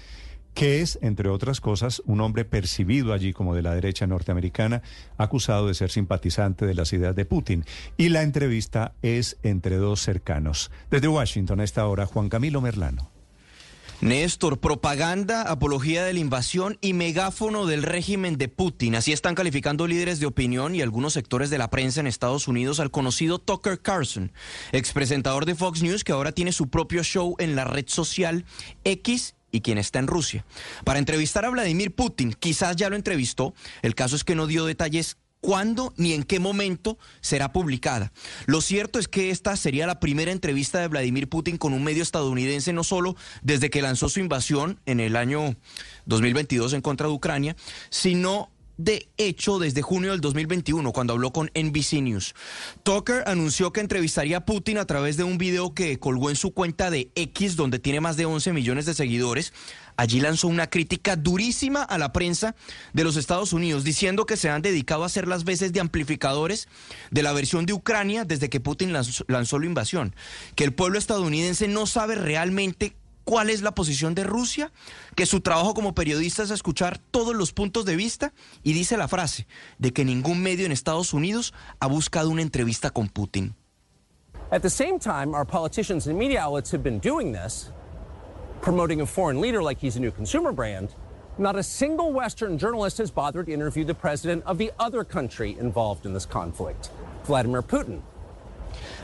que 0.53 0.81
es, 0.81 0.99
entre 1.01 1.30
otras 1.30 1.61
cosas, 1.61 2.01
un 2.05 2.21
hombre 2.21 2.45
percibido 2.45 3.13
allí 3.13 3.33
como 3.33 3.55
de 3.55 3.61
la 3.61 3.73
derecha 3.73 4.07
norteamericana, 4.07 4.81
acusado 5.17 5.67
de 5.67 5.73
ser 5.73 5.91
simpatizante 5.91 6.65
de 6.65 6.73
las 6.73 6.93
ideas 6.93 7.15
de 7.15 7.25
Putin. 7.25 7.65
Y 7.97 8.09
la 8.09 8.23
entrevista 8.23 8.93
es 9.01 9.38
entre 9.43 9.77
dos 9.77 10.01
cercanos. 10.01 10.71
Desde 10.89 11.07
Washington 11.07 11.59
a 11.59 11.63
esta 11.63 11.88
hora, 11.88 12.05
Juan 12.05 12.30
Camilo 12.30 12.61
Merlano. 12.61 13.09
Néstor, 14.01 14.59
propaganda, 14.59 15.43
apología 15.43 16.03
de 16.03 16.13
la 16.13 16.19
invasión 16.19 16.80
y 16.81 16.93
megáfono 16.93 17.67
del 17.67 17.83
régimen 17.83 18.35
de 18.39 18.47
Putin. 18.47 18.95
Así 18.95 19.11
están 19.11 19.35
calificando 19.35 19.85
líderes 19.85 20.19
de 20.19 20.25
opinión 20.25 20.73
y 20.73 20.81
algunos 20.81 21.13
sectores 21.13 21.51
de 21.51 21.59
la 21.59 21.69
prensa 21.69 21.99
en 21.99 22.07
Estados 22.07 22.47
Unidos 22.47 22.80
al 22.80 22.89
conocido 22.89 23.38
Tucker 23.38 23.80
Carlson, 23.80 24.31
expresentador 24.71 25.45
de 25.45 25.53
Fox 25.53 25.83
News 25.83 26.03
que 26.03 26.13
ahora 26.13 26.31
tiene 26.31 26.51
su 26.51 26.67
propio 26.67 27.03
show 27.03 27.35
en 27.38 27.55
la 27.55 27.63
red 27.63 27.85
social 27.88 28.43
X 28.85 29.35
y 29.51 29.61
quien 29.61 29.77
está 29.77 30.00
en 30.00 30.07
Rusia. 30.07 30.45
Para 30.84 31.00
entrevistar 31.00 31.45
a 31.45 31.50
Vladimir 31.50 31.93
Putin, 31.93 32.34
quizás 32.34 32.75
ya 32.75 32.89
lo 32.89 32.95
entrevistó, 32.95 33.53
el 33.82 33.95
caso 33.95 34.16
es 34.16 34.23
que 34.23 34.35
no 34.35 34.48
dio 34.48 34.66
detalles 34.66 35.17
cuándo 35.41 35.93
ni 35.98 36.14
en 36.14 36.23
qué 36.23 36.39
momento 36.39 36.98
será 37.19 37.51
publicada. 37.51 38.14
Lo 38.45 38.61
cierto 38.61 39.00
es 39.00 39.07
que 39.07 39.32
esta 39.32 39.57
sería 39.57 39.87
la 39.87 40.00
primera 40.00 40.32
entrevista 40.32 40.80
de 40.80 40.87
Vladimir 40.87 41.27
Putin 41.27 41.57
con 41.57 41.73
un 41.73 41.84
medio 41.84 42.03
estadounidense, 42.03 42.71
no 42.71 42.84
solo 42.84 43.16
desde 43.41 43.69
que 43.69 43.82
lanzó 43.82 44.07
su 44.07 44.19
invasión 44.19 44.80
en 44.85 45.00
el 45.00 45.16
año 45.16 45.55
2022 46.05 46.73
en 46.73 46.82
contra 46.82 47.07
de 47.07 47.14
Ucrania, 47.14 47.55
sino 47.89 48.50
de 48.77 49.09
hecho 49.18 49.59
desde 49.59 49.82
junio 49.82 50.11
del 50.11 50.21
2021, 50.21 50.91
cuando 50.91 51.14
habló 51.14 51.32
con 51.32 51.52
NBC 51.54 52.02
News. 52.02 52.36
Tucker 52.84 53.23
anunció 53.27 53.71
que 53.71 53.82
entrevistaría 53.82 54.37
a 54.37 54.45
Putin 54.45 54.77
a 54.77 54.86
través 54.86 55.18
de 55.18 55.23
un 55.23 55.37
video 55.37 55.73
que 55.73 56.00
colgó 56.00 56.30
en 56.30 56.36
su 56.36 56.52
cuenta 56.52 56.89
de 56.89 57.11
X, 57.16 57.55
donde 57.55 57.80
tiene 57.80 58.02
más 58.02 58.18
de 58.18 58.25
11 58.25 58.54
millones 58.54 58.86
de 58.86 58.93
seguidores. 58.93 59.54
Allí 59.98 60.20
lanzó 60.20 60.48
una 60.48 60.70
crítica 60.70 61.16
durísima 61.16 61.84
a 61.84 61.98
la 61.98 62.14
prensa 62.14 62.55
de 62.93 63.04
los 63.04 63.18
Estados 63.18 63.54
Unidos, 63.54 63.84
diciendo 63.84 64.25
que 64.25 64.37
se 64.37 64.50
han 64.50 64.61
dedicado 64.61 65.04
a 65.04 65.07
hacer 65.07 65.27
las 65.27 65.43
veces 65.43 65.73
de 65.73 65.80
amplificadores 65.80 66.68
de 67.11 67.23
la 67.23 67.34
versión 67.34 67.66
de 67.66 67.73
Ucrania 67.73 68.25
desde 68.25 68.50
que 68.50 68.59
Putin 68.59 68.93
lanzó, 68.93 69.25
lanzó 69.27 69.59
la 69.59 69.66
invasión, 69.66 70.16
que 70.55 70.64
el 70.64 70.73
pueblo 70.73 70.98
estadounidense 70.98 71.68
no 71.68 71.86
sabe 71.86 72.16
realmente 72.16 72.95
cuál 73.31 73.49
es 73.49 73.61
la 73.61 73.71
posición 73.71 74.14
de 74.14 74.25
Rusia, 74.25 74.73
que 75.15 75.25
su 75.25 75.39
trabajo 75.39 75.73
como 75.73 75.95
periodista 75.95 76.43
es 76.43 76.51
escuchar 76.51 76.97
todos 76.97 77.33
los 77.33 77.53
puntos 77.53 77.85
de 77.85 77.95
vista 77.95 78.33
y 78.61 78.73
dice 78.73 78.97
la 78.97 79.07
frase 79.07 79.47
de 79.77 79.93
que 79.93 80.03
ningún 80.03 80.43
medio 80.43 80.65
en 80.65 80.73
Estados 80.73 81.14
Unidos 81.14 81.53
ha 81.80 81.87
buscado 81.87 82.30
una 82.30 82.41
entrevista 82.41 82.89
con 82.89 83.07
Putin. 83.07 83.55
At 84.51 84.64
the 84.64 84.69
same 84.69 84.99
time, 84.99 85.33
our 85.33 85.45
politicians 85.45 86.07
and 86.07 86.19
media 86.19 86.41
outlets 86.41 86.73
have 86.73 86.83
been 86.83 86.99
doing 86.99 87.31
this, 87.31 87.71
promoting 88.59 88.99
a 88.99 89.05
foreign 89.05 89.39
leader 89.39 89.64
like 89.64 89.80
he's 89.80 89.95
a 89.95 90.01
new 90.01 90.11
consumer 90.11 90.51
brand. 90.51 90.93
Not 91.37 91.55
a 91.55 91.64
single 91.64 92.11
Western 92.11 92.57
journalist 92.57 92.97
has 92.97 93.11
bothered 93.11 93.45
to 93.45 93.53
interview 93.53 93.85
the 93.85 93.95
president 93.95 94.43
of 94.45 94.57
the 94.57 94.73
other 94.77 95.05
country 95.05 95.55
involved 95.57 96.05
in 96.05 96.14
this 96.14 96.25
conflict, 96.25 96.89
Vladimir 97.23 97.61
Putin. 97.61 98.01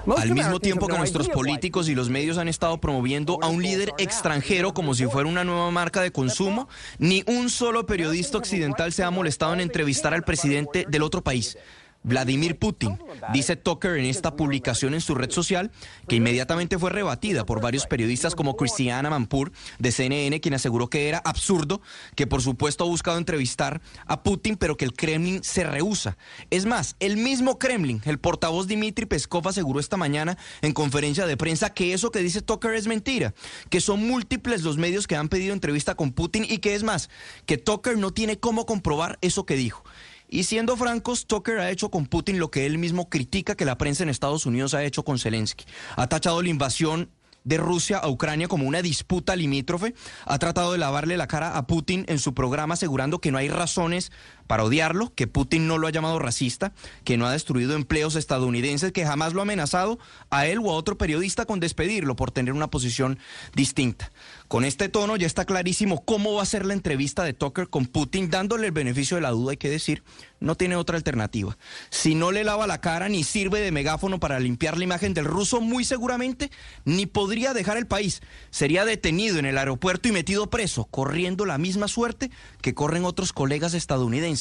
Al 0.06 0.31
mismo 0.31 0.60
tiempo 0.60 0.88
que 0.88 0.97
nuestros 0.97 1.30
políticos 1.30 1.90
y 1.90 1.96
los 1.96 2.10
medios 2.10 2.38
han 2.38 2.47
estado 2.47 2.80
promoviendo 2.80 3.40
a 3.42 3.47
un 3.47 3.62
líder 3.62 3.94
extranjero 3.97 4.74
como 4.74 4.94
si 4.94 5.06
fuera 5.06 5.30
una 5.30 5.44
nueva 5.44 5.72
marca 5.72 6.01
de 6.01 6.12
consumo, 6.12 6.67
ni 6.97 7.24
un 7.28 7.49
solo 7.49 7.85
periodista 7.85 8.38
occidental 8.38 8.94
se 8.94 9.03
ha 9.03 9.12
molestado 9.12 9.53
en 9.53 9.62
entrevistar 9.62 10.13
al 10.13 10.24
presidente 10.24 10.85
del 10.88 11.03
otro 11.03 11.24
país. 11.24 11.58
Vladimir 12.03 12.58
Putin, 12.58 12.97
dice 13.33 13.56
Tucker 13.56 13.97
en 13.97 14.06
esta 14.06 14.35
publicación 14.35 14.94
en 14.94 15.01
su 15.01 15.15
red 15.15 15.31
social, 15.31 15.72
que 16.08 16.15
inmediatamente 16.15 16.78
fue 16.78 16.90
rebatida 16.90 17.46
por 17.46 17.62
varios 17.62 17.85
periodistas 17.85 18.35
como 18.35 18.56
Cristiana 18.56 19.10
Mampur 19.10 19.51
de 19.80 19.92
CNN, 19.92 20.40
quien 20.40 20.53
aseguró 20.53 20.90
que 20.90 21.10
era 21.10 21.17
absurdo, 21.19 21.81
que 22.15 22.28
por 22.28 22.42
supuesto 22.42 22.83
ha 22.83 22.88
buscado 22.88 23.17
entrevistar 23.17 23.81
a 24.06 24.24
Putin, 24.24 24.56
pero 24.56 24.78
que 24.78 24.85
el 24.85 24.94
Kremlin 24.94 25.44
se 25.44 25.63
rehúsa. 25.63 26.17
Es 26.49 26.65
más, 26.65 26.96
el 26.99 27.17
mismo 27.17 27.60
Kremlin, 27.60 28.01
el 28.06 28.19
portavoz 28.19 28.67
Dmitry 28.67 29.06
Peskov 29.06 29.47
aseguró 29.47 29.80
esta 29.80 29.97
mañana 29.97 30.38
en 30.62 30.74
conferencia 30.74 31.26
de 31.26 31.38
prensa 31.38 31.74
que 31.74 31.94
eso 31.94 32.12
que 32.12 32.19
dice 32.19 32.42
Tucker 32.42 32.74
es 32.74 32.88
mentira, 32.88 33.33
que 33.69 33.81
son 33.81 34.08
múltiples 34.08 34.63
los 34.63 34.78
medios 34.78 35.08
que 35.08 35.15
han 35.15 35.30
pedido 35.30 35.53
entrevista 35.53 35.96
con 35.96 36.12
Putin 36.12 36.46
y 36.47 36.60
que 36.60 36.76
es 36.76 36.83
más, 36.83 37.10
que 37.46 37.58
Tucker 37.58 37.97
no 37.97 38.12
tiene 38.12 38.40
cómo 38.40 38.65
comprobar 38.65 39.17
eso 39.22 39.46
que 39.46 39.56
dijo. 39.56 39.83
Y 40.29 40.43
siendo 40.43 40.76
francos, 40.76 41.26
Tucker 41.26 41.60
ha 41.60 41.72
hecho 41.72 41.90
con 41.90 42.06
Putin 42.06 42.40
lo 42.40 42.51
que 42.51 42.65
él 42.65 42.77
mismo 42.77 43.10
critica 43.10 43.56
que 43.56 43.65
la 43.65 43.77
prensa 43.77 44.03
en 44.03 44.10
Estados 44.10 44.45
Unidos 44.45 44.74
ha 44.74 44.83
hecho 44.83 45.03
con 45.03 45.19
Zelensky. 45.19 45.65
Ha 45.95 46.08
tachado 46.08 46.42
la 46.42 46.49
invasión 46.49 47.10
de 47.47 47.58
Rusia 47.58 47.97
a 47.97 48.10
Ucrania 48.10 48.49
como 48.49 48.67
una 48.67 48.81
disputa 48.81 49.38
limítrofe, 49.38 49.95
ha 50.26 50.38
tratado 50.38 50.74
de 50.74 50.77
lavarle 50.77 51.15
la 51.15 51.27
cara 51.27 51.56
a 51.56 51.65
Putin 51.65 52.03
en 52.10 52.19
su 52.19 52.33
programa 52.33 52.74
asegurando 52.74 53.19
que 53.19 53.31
no 53.31 53.38
hay 53.38 53.47
razones 53.47 54.11
para 54.47 54.63
odiarlo, 54.63 55.13
que 55.13 55.28
Putin 55.28 55.67
no 55.67 55.78
lo 55.78 55.88
ha 55.88 55.92
llamado 55.92 56.19
racista, 56.19 56.74
que 57.03 57.17
no 57.17 57.28
ha 57.28 57.31
destruido 57.31 57.76
empleos 57.76 58.15
estadounidenses, 58.15 58.92
que 58.92 59.06
jamás 59.06 59.33
lo 59.33 59.42
ha 59.42 59.44
amenazado 59.44 59.99
a 60.30 60.47
él 60.47 60.60
o 60.63 60.72
a 60.72 60.76
otro 60.76 60.97
periodista 60.97 61.46
con 61.46 61.60
despedirlo 61.60 62.15
por 62.15 62.31
tener 62.31 62.53
una 62.53 62.69
posición 62.69 63.19
distinta. 63.53 64.12
Con 64.47 64.63
este 64.63 64.90
tono 64.90 65.17
ya 65.17 65.28
está 65.28 65.46
clarísimo 65.46 66.03
cómo 66.06 66.33
va 66.33 66.44
a 66.44 66.46
ser 66.46 66.65
la 66.65 66.74
entrevista 66.74 67.24
de 67.24 67.33
Tucker 67.33 67.67
con 67.67 67.85
Putin, 67.85 68.30
dándole 68.30 68.67
el 68.67 68.72
beneficio 68.72 69.15
de 69.15 69.22
la 69.22 69.31
duda, 69.31 69.51
hay 69.51 69.58
que 69.58 69.69
decir, 69.69 70.03
no 70.40 70.56
tiene 70.56 70.76
otra 70.76 70.97
alternativa. 70.97 71.58
Si 71.90 72.15
no 72.15 72.31
le 72.31 72.44
lava 72.44 72.67
la 72.67 72.80
cara 72.80 73.10
ni 73.10 73.24
sirve 73.24 73.60
de 73.60 73.72
megáfono 73.72 74.19
para 74.19 74.40
limpiar 74.40 74.78
la 74.78 74.83
imagen 74.83 75.13
del 75.13 75.26
ruso, 75.26 75.60
muy 75.60 75.83
seguramente 75.83 76.51
ni 76.85 77.06
podría 77.06 77.53
dejar 77.53 77.78
el 77.78 77.88
país. 77.88 78.22
Sería 78.49 78.85
detenido 78.85 79.40
en 79.40 79.46
el 79.46 79.58
aeropuerto 79.58 80.08
y 80.08 80.12
metido 80.12 80.49
preso, 80.49 80.85
corriendo 80.85 81.46
la 81.46 81.58
misma 81.58 81.88
suerte 81.88 82.31
que 82.62 82.74
corren 82.74 83.03
otros 83.03 83.33
colegas 83.33 83.74
estadounidenses, 83.74 84.37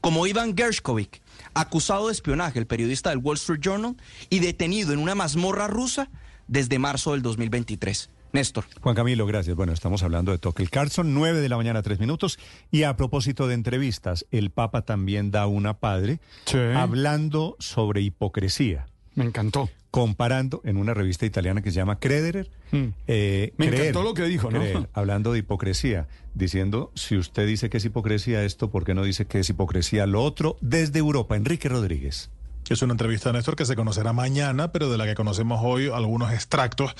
como 0.00 0.26
Ivan 0.26 0.56
Gershkovich, 0.56 1.20
acusado 1.54 2.06
de 2.06 2.12
espionaje, 2.12 2.58
el 2.58 2.66
periodista 2.66 3.10
del 3.10 3.18
Wall 3.18 3.36
Street 3.36 3.60
Journal, 3.60 3.96
y 4.30 4.40
detenido 4.40 4.92
en 4.92 4.98
una 4.98 5.14
mazmorra 5.14 5.66
rusa 5.66 6.10
desde 6.48 6.78
marzo 6.78 7.12
del 7.12 7.22
2023. 7.22 8.10
Néstor. 8.32 8.64
Juan 8.80 8.94
Camilo, 8.94 9.24
gracias. 9.24 9.56
Bueno, 9.56 9.72
estamos 9.72 10.02
hablando 10.02 10.30
de 10.30 10.38
Tucker 10.38 10.68
Carlson, 10.68 11.14
9 11.14 11.40
de 11.40 11.48
la 11.48 11.56
mañana, 11.56 11.82
tres 11.82 11.98
minutos. 12.00 12.38
Y 12.70 12.82
a 12.82 12.96
propósito 12.96 13.48
de 13.48 13.54
entrevistas, 13.54 14.26
el 14.30 14.50
Papa 14.50 14.82
también 14.82 15.30
da 15.30 15.46
una 15.46 15.78
padre 15.78 16.20
hablando 16.74 17.56
sobre 17.58 18.02
hipocresía. 18.02 18.88
Me 19.16 19.24
encantó. 19.24 19.68
Comparando 19.90 20.60
en 20.64 20.76
una 20.76 20.94
revista 20.94 21.26
italiana 21.26 21.62
que 21.62 21.70
se 21.70 21.76
llama 21.76 21.98
Crederer. 21.98 22.50
eh, 23.06 23.52
Me 23.56 23.66
creer, 23.68 23.86
encantó 23.86 24.02
lo 24.02 24.14
que 24.14 24.24
dijo, 24.24 24.50
¿no? 24.50 24.60
creer, 24.60 24.88
hablando 24.92 25.32
de 25.32 25.38
hipocresía, 25.40 26.06
diciendo, 26.34 26.92
si 26.94 27.16
usted 27.16 27.46
dice 27.46 27.70
que 27.70 27.78
es 27.78 27.84
hipocresía 27.84 28.44
esto, 28.44 28.70
¿por 28.70 28.84
qué 28.84 28.94
no 28.94 29.02
dice 29.02 29.24
que 29.26 29.40
es 29.40 29.48
hipocresía 29.50 30.06
lo 30.06 30.22
otro? 30.22 30.56
Desde 30.60 30.98
Europa, 30.98 31.34
Enrique 31.34 31.68
Rodríguez. 31.68 32.30
Es 32.68 32.82
una 32.82 32.92
entrevista, 32.94 33.32
Néstor, 33.32 33.56
que 33.56 33.64
se 33.64 33.76
conocerá 33.76 34.12
mañana, 34.12 34.72
pero 34.72 34.90
de 34.90 34.98
la 34.98 35.06
que 35.06 35.14
conocemos 35.14 35.60
hoy 35.62 35.88
algunos 35.88 36.32
extractos. 36.32 36.94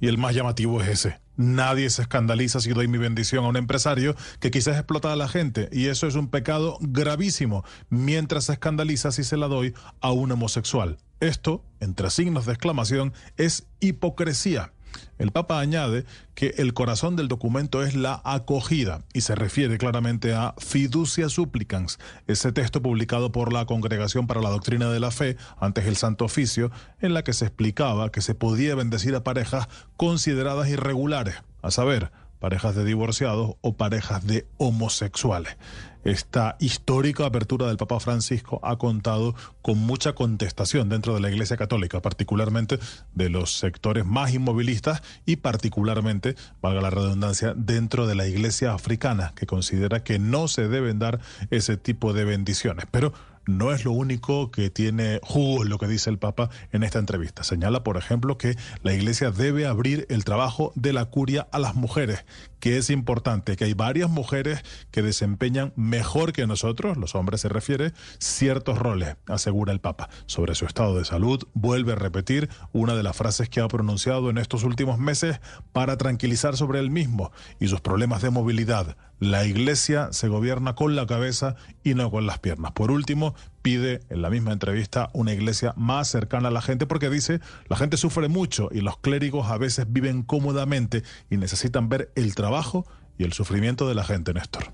Y 0.00 0.08
el 0.08 0.18
más 0.18 0.34
llamativo 0.34 0.80
es 0.80 0.88
ese. 0.88 1.20
Nadie 1.36 1.88
se 1.90 2.02
escandaliza 2.02 2.60
si 2.60 2.70
doy 2.70 2.88
mi 2.88 2.98
bendición 2.98 3.44
a 3.44 3.48
un 3.48 3.56
empresario 3.56 4.14
que 4.40 4.50
quizás 4.50 4.76
explota 4.76 5.12
a 5.12 5.16
la 5.16 5.28
gente. 5.28 5.68
Y 5.72 5.86
eso 5.86 6.06
es 6.06 6.14
un 6.14 6.28
pecado 6.28 6.78
gravísimo, 6.80 7.64
mientras 7.88 8.44
se 8.44 8.54
escandaliza 8.54 9.12
si 9.12 9.24
se 9.24 9.36
la 9.36 9.48
doy 9.48 9.74
a 10.00 10.12
un 10.12 10.32
homosexual. 10.32 10.98
Esto, 11.20 11.64
entre 11.80 12.10
signos 12.10 12.46
de 12.46 12.52
exclamación, 12.52 13.12
es 13.36 13.66
hipocresía. 13.80 14.72
El 15.18 15.32
Papa 15.32 15.60
añade 15.60 16.04
que 16.34 16.54
el 16.58 16.72
corazón 16.72 17.16
del 17.16 17.28
documento 17.28 17.82
es 17.82 17.94
la 17.94 18.22
acogida 18.24 19.02
y 19.12 19.20
se 19.20 19.34
refiere 19.34 19.76
claramente 19.76 20.32
a 20.32 20.54
Fiducia 20.58 21.28
Supplicans, 21.28 21.98
ese 22.26 22.52
texto 22.52 22.80
publicado 22.80 23.30
por 23.30 23.52
la 23.52 23.66
Congregación 23.66 24.26
para 24.26 24.40
la 24.40 24.50
Doctrina 24.50 24.90
de 24.90 25.00
la 25.00 25.10
Fe 25.10 25.36
antes 25.58 25.86
el 25.86 25.96
Santo 25.96 26.24
Oficio, 26.24 26.70
en 27.00 27.14
la 27.14 27.22
que 27.22 27.34
se 27.34 27.44
explicaba 27.46 28.10
que 28.10 28.22
se 28.22 28.34
podía 28.34 28.74
bendecir 28.74 29.14
a 29.14 29.24
parejas 29.24 29.68
consideradas 29.96 30.68
irregulares, 30.68 31.36
a 31.62 31.70
saber, 31.70 32.10
parejas 32.38 32.74
de 32.74 32.84
divorciados 32.84 33.56
o 33.60 33.74
parejas 33.74 34.26
de 34.26 34.46
homosexuales. 34.56 35.56
Esta 36.04 36.56
histórica 36.60 37.26
apertura 37.26 37.66
del 37.66 37.76
Papa 37.76 38.00
Francisco 38.00 38.60
ha 38.62 38.78
contado 38.78 39.34
con 39.60 39.78
mucha 39.78 40.14
contestación 40.14 40.88
dentro 40.88 41.14
de 41.14 41.20
la 41.20 41.30
Iglesia 41.30 41.56
Católica, 41.56 42.00
particularmente 42.00 42.78
de 43.14 43.28
los 43.28 43.58
sectores 43.58 44.06
más 44.06 44.32
inmovilistas 44.32 45.02
y 45.26 45.36
particularmente, 45.36 46.36
valga 46.62 46.80
la 46.80 46.90
redundancia, 46.90 47.52
dentro 47.54 48.06
de 48.06 48.14
la 48.14 48.26
Iglesia 48.26 48.72
africana, 48.72 49.32
que 49.36 49.46
considera 49.46 50.02
que 50.02 50.18
no 50.18 50.48
se 50.48 50.68
deben 50.68 50.98
dar 50.98 51.20
ese 51.50 51.76
tipo 51.76 52.12
de 52.12 52.24
bendiciones. 52.24 52.86
Pero 52.90 53.12
no 53.46 53.72
es 53.72 53.84
lo 53.84 53.92
único 53.92 54.50
que 54.50 54.70
tiene 54.70 55.20
jugo 55.22 55.64
lo 55.64 55.78
que 55.78 55.86
dice 55.86 56.10
el 56.10 56.18
Papa 56.18 56.50
en 56.72 56.82
esta 56.82 56.98
entrevista. 56.98 57.42
Señala, 57.42 57.82
por 57.82 57.96
ejemplo, 57.96 58.38
que 58.38 58.56
la 58.82 58.94
Iglesia 58.94 59.30
debe 59.30 59.66
abrir 59.66 60.06
el 60.08 60.24
trabajo 60.24 60.72
de 60.76 60.92
la 60.92 61.06
curia 61.06 61.48
a 61.50 61.58
las 61.58 61.74
mujeres, 61.74 62.24
que 62.60 62.76
es 62.76 62.90
importante, 62.90 63.56
que 63.56 63.64
hay 63.64 63.74
varias 63.74 64.10
mujeres 64.10 64.62
que 64.90 65.02
desempeñan 65.02 65.72
mejor 65.76 66.32
que 66.32 66.46
nosotros, 66.46 66.96
los 66.96 67.14
hombres 67.14 67.40
se 67.40 67.48
refiere, 67.48 67.92
ciertos 68.18 68.78
roles, 68.78 69.16
asegura 69.26 69.72
el 69.72 69.80
Papa. 69.80 70.08
Sobre 70.26 70.54
su 70.54 70.66
estado 70.66 70.96
de 70.96 71.04
salud, 71.04 71.42
vuelve 71.54 71.92
a 71.92 71.96
repetir 71.96 72.48
una 72.72 72.94
de 72.94 73.02
las 73.02 73.16
frases 73.16 73.48
que 73.48 73.60
ha 73.60 73.68
pronunciado 73.68 74.30
en 74.30 74.38
estos 74.38 74.62
últimos 74.62 74.98
meses 74.98 75.40
para 75.72 75.96
tranquilizar 75.96 76.56
sobre 76.56 76.78
él 76.78 76.90
mismo 76.90 77.32
y 77.58 77.68
sus 77.68 77.80
problemas 77.80 78.22
de 78.22 78.30
movilidad. 78.30 78.96
La 79.18 79.44
iglesia 79.44 80.08
se 80.12 80.28
gobierna 80.28 80.74
con 80.74 80.96
la 80.96 81.06
cabeza 81.06 81.56
y 81.84 81.94
no 81.94 82.10
con 82.10 82.26
las 82.26 82.38
piernas. 82.38 82.72
Por 82.72 82.90
último, 82.90 83.34
pide 83.62 84.00
en 84.08 84.22
la 84.22 84.30
misma 84.30 84.52
entrevista 84.52 85.10
una 85.12 85.32
iglesia 85.32 85.72
más 85.76 86.08
cercana 86.08 86.48
a 86.48 86.50
la 86.50 86.62
gente 86.62 86.86
porque 86.86 87.10
dice, 87.10 87.40
la 87.68 87.76
gente 87.76 87.96
sufre 87.96 88.28
mucho 88.28 88.68
y 88.72 88.80
los 88.80 88.98
clérigos 88.98 89.50
a 89.50 89.58
veces 89.58 89.86
viven 89.88 90.22
cómodamente 90.22 91.02
y 91.30 91.36
necesitan 91.36 91.88
ver 91.88 92.10
el 92.14 92.34
trabajo 92.34 92.86
y 93.18 93.24
el 93.24 93.32
sufrimiento 93.32 93.88
de 93.88 93.94
la 93.94 94.04
gente, 94.04 94.32
Néstor. 94.32 94.72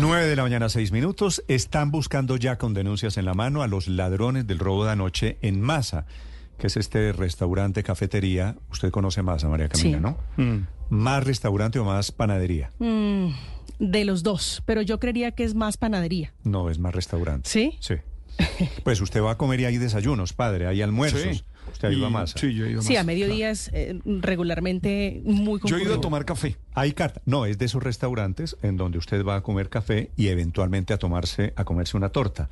9 0.00 0.26
de 0.26 0.36
la 0.36 0.42
mañana, 0.42 0.68
6 0.68 0.92
minutos. 0.92 1.42
Están 1.48 1.90
buscando 1.90 2.36
ya 2.36 2.58
con 2.58 2.74
denuncias 2.74 3.16
en 3.16 3.24
la 3.24 3.34
mano 3.34 3.62
a 3.62 3.66
los 3.66 3.88
ladrones 3.88 4.46
del 4.46 4.58
robo 4.58 4.84
de 4.84 4.92
anoche 4.92 5.38
en 5.42 5.60
masa. 5.60 6.06
que 6.58 6.68
es 6.68 6.76
este 6.78 7.12
restaurante, 7.12 7.82
cafetería, 7.82 8.56
usted 8.70 8.90
conoce 8.90 9.20
más 9.20 9.44
a 9.44 9.48
María 9.50 9.68
Camila, 9.68 9.98
Sí. 9.98 10.02
¿no? 10.02 10.66
¿Más 10.88 11.22
restaurante 11.22 11.78
o 11.78 11.84
más 11.84 12.12
panadería? 12.12 12.72
Mm, 12.78 13.28
de 13.78 14.04
los 14.04 14.22
dos, 14.22 14.62
pero 14.66 14.82
yo 14.82 14.98
creería 15.00 15.32
que 15.32 15.44
es 15.44 15.54
más 15.54 15.76
panadería. 15.76 16.32
No, 16.44 16.70
es 16.70 16.78
más 16.78 16.94
restaurante. 16.94 17.48
¿Sí? 17.48 17.76
Sí. 17.80 17.94
Pues 18.84 19.00
usted 19.00 19.22
va 19.22 19.32
a 19.32 19.38
comer 19.38 19.60
y 19.60 19.64
hay 19.64 19.78
desayunos, 19.78 20.32
padre, 20.34 20.66
hay 20.66 20.82
almuerzos. 20.82 21.22
Sí. 21.22 21.42
Usted 21.72 21.88
ha 21.88 21.92
ido 21.92 22.06
a 22.06 22.10
Y- 22.10 22.12
masa. 22.12 22.38
sí, 22.38 22.54
yo 22.54 22.64
he 22.66 22.70
ido 22.70 22.80
a 22.80 22.82
Sí, 22.84 22.96
a 22.96 23.02
mediodía 23.02 23.50
es 23.50 23.70
eh, 23.72 23.98
regularmente 24.04 25.20
muy 25.24 25.58
Yo 25.64 25.76
he 25.76 25.80
ido 25.80 25.92
a 25.92 25.96
concurrido. 25.96 26.00
tomar 26.00 26.24
café. 26.24 26.56
Hay 26.74 26.92
carta. 26.92 27.20
No, 27.24 27.44
es 27.46 27.58
de 27.58 27.64
esos 27.64 27.82
restaurantes 27.82 28.56
en 28.62 28.76
donde 28.76 28.98
usted 28.98 29.24
va 29.24 29.36
a 29.36 29.42
comer 29.42 29.68
café 29.68 30.10
y 30.16 30.28
eventualmente 30.28 30.92
a 30.94 30.98
tomarse, 30.98 31.52
a 31.56 31.64
comerse 31.64 31.96
una 31.96 32.10
torta. 32.10 32.50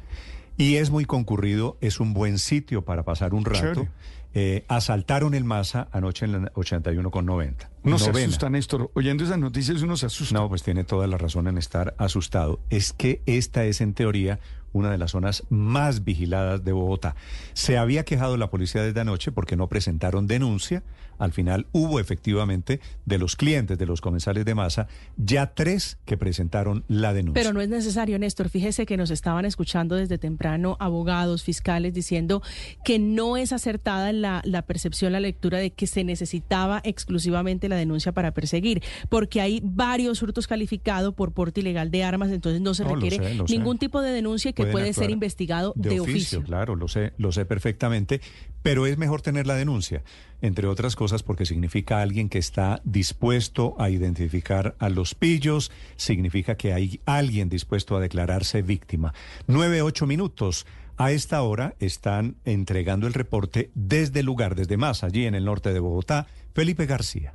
Y 0.56 0.76
es 0.76 0.90
muy 0.90 1.04
concurrido, 1.04 1.76
es 1.80 2.00
un 2.00 2.12
buen 2.14 2.38
sitio 2.38 2.84
para 2.84 3.04
pasar 3.04 3.34
un 3.34 3.44
rato. 3.44 3.60
Chévere. 3.74 3.88
Eh, 4.36 4.64
asaltaron 4.66 5.32
el 5.34 5.44
Masa 5.44 5.88
anoche 5.92 6.24
en 6.24 6.32
la 6.32 6.52
81 6.54 7.10
con 7.12 7.24
90. 7.24 7.70
No 7.84 7.98
se 7.98 8.10
asusta, 8.10 8.50
Néstor. 8.50 8.90
Oyendo 8.94 9.22
esas 9.22 9.38
noticias 9.38 9.80
uno 9.82 9.96
se 9.96 10.06
asusta. 10.06 10.34
No, 10.34 10.48
pues 10.48 10.64
tiene 10.64 10.82
toda 10.82 11.06
la 11.06 11.18
razón 11.18 11.46
en 11.46 11.56
estar 11.56 11.94
asustado. 11.98 12.58
Es 12.68 12.92
que 12.92 13.22
esta 13.26 13.64
es, 13.64 13.80
en 13.80 13.94
teoría, 13.94 14.40
una 14.72 14.90
de 14.90 14.98
las 14.98 15.12
zonas 15.12 15.44
más 15.50 16.04
vigiladas 16.04 16.64
de 16.64 16.72
Bogotá. 16.72 17.14
Se 17.52 17.78
había 17.78 18.04
quejado 18.04 18.36
la 18.36 18.50
policía 18.50 18.82
desde 18.82 19.00
anoche 19.00 19.30
porque 19.30 19.56
no 19.56 19.68
presentaron 19.68 20.26
denuncia. 20.26 20.82
Al 21.18 21.32
final 21.32 21.66
hubo 21.72 22.00
efectivamente 22.00 22.80
de 23.04 23.18
los 23.18 23.36
clientes 23.36 23.78
de 23.78 23.86
los 23.86 24.00
comensales 24.00 24.44
de 24.44 24.54
masa 24.54 24.88
ya 25.16 25.54
tres 25.54 25.98
que 26.04 26.16
presentaron 26.16 26.84
la 26.88 27.12
denuncia. 27.12 27.42
Pero 27.42 27.52
no 27.52 27.60
es 27.60 27.68
necesario, 27.68 28.18
Néstor. 28.18 28.48
Fíjese 28.48 28.86
que 28.86 28.96
nos 28.96 29.10
estaban 29.10 29.44
escuchando 29.44 29.96
desde 29.96 30.18
temprano 30.18 30.76
abogados, 30.80 31.42
fiscales, 31.42 31.94
diciendo 31.94 32.42
que 32.84 32.98
no 32.98 33.36
es 33.36 33.52
acertada 33.52 34.12
la, 34.12 34.42
la 34.44 34.62
percepción, 34.62 35.12
la 35.12 35.20
lectura 35.20 35.58
de 35.58 35.70
que 35.70 35.86
se 35.86 36.04
necesitaba 36.04 36.80
exclusivamente 36.84 37.68
la 37.68 37.76
denuncia 37.76 38.12
para 38.12 38.32
perseguir, 38.32 38.82
porque 39.08 39.40
hay 39.40 39.60
varios 39.62 40.22
hurtos 40.22 40.46
calificados 40.46 41.14
por 41.14 41.32
porte 41.32 41.60
ilegal 41.60 41.90
de 41.90 42.04
armas, 42.04 42.30
entonces 42.30 42.60
no 42.60 42.74
se 42.74 42.84
No, 42.84 42.90
lo 42.90 42.94
requiere 42.96 43.28
sé, 43.28 43.34
lo 43.34 43.46
sé. 43.46 43.56
ningún 43.56 43.78
tipo 43.78 44.00
de 44.00 44.10
denuncia 44.10 44.52
que 44.52 44.62
Pueden 44.62 44.72
puede 44.72 44.92
ser 44.92 45.10
investigado 45.10 45.72
de, 45.76 46.00
oficio. 46.00 46.42
Claro, 46.42 46.76
lo 46.76 46.88
sé, 46.88 47.12
lo 47.18 47.32
sé 47.32 47.44
perfectamente, 47.44 48.20
pero 48.62 48.86
es 48.86 48.98
mejor 48.98 49.22
tener 49.22 49.46
la 49.46 49.54
denuncia, 49.54 50.02
entre 50.44 50.66
otras 50.66 50.94
cosas 50.94 51.22
porque 51.22 51.46
significa 51.46 52.02
alguien 52.02 52.28
que 52.28 52.36
está 52.36 52.82
dispuesto 52.84 53.76
a 53.78 53.88
identificar 53.88 54.74
a 54.78 54.90
los 54.90 55.14
pillos, 55.14 55.72
significa 55.96 56.56
que 56.56 56.74
hay 56.74 57.00
alguien 57.06 57.48
dispuesto 57.48 57.96
a 57.96 58.00
declararse 58.00 58.60
víctima. 58.60 59.14
Nueve, 59.46 59.80
ocho 59.80 60.06
minutos. 60.06 60.66
A 60.98 61.12
esta 61.12 61.40
hora 61.40 61.74
están 61.80 62.36
entregando 62.44 63.06
el 63.06 63.14
reporte 63.14 63.70
desde 63.74 64.20
el 64.20 64.26
lugar, 64.26 64.54
desde 64.54 64.76
más 64.76 65.02
allí 65.02 65.24
en 65.24 65.34
el 65.34 65.46
norte 65.46 65.72
de 65.72 65.80
Bogotá, 65.80 66.26
Felipe 66.52 66.84
García. 66.84 67.32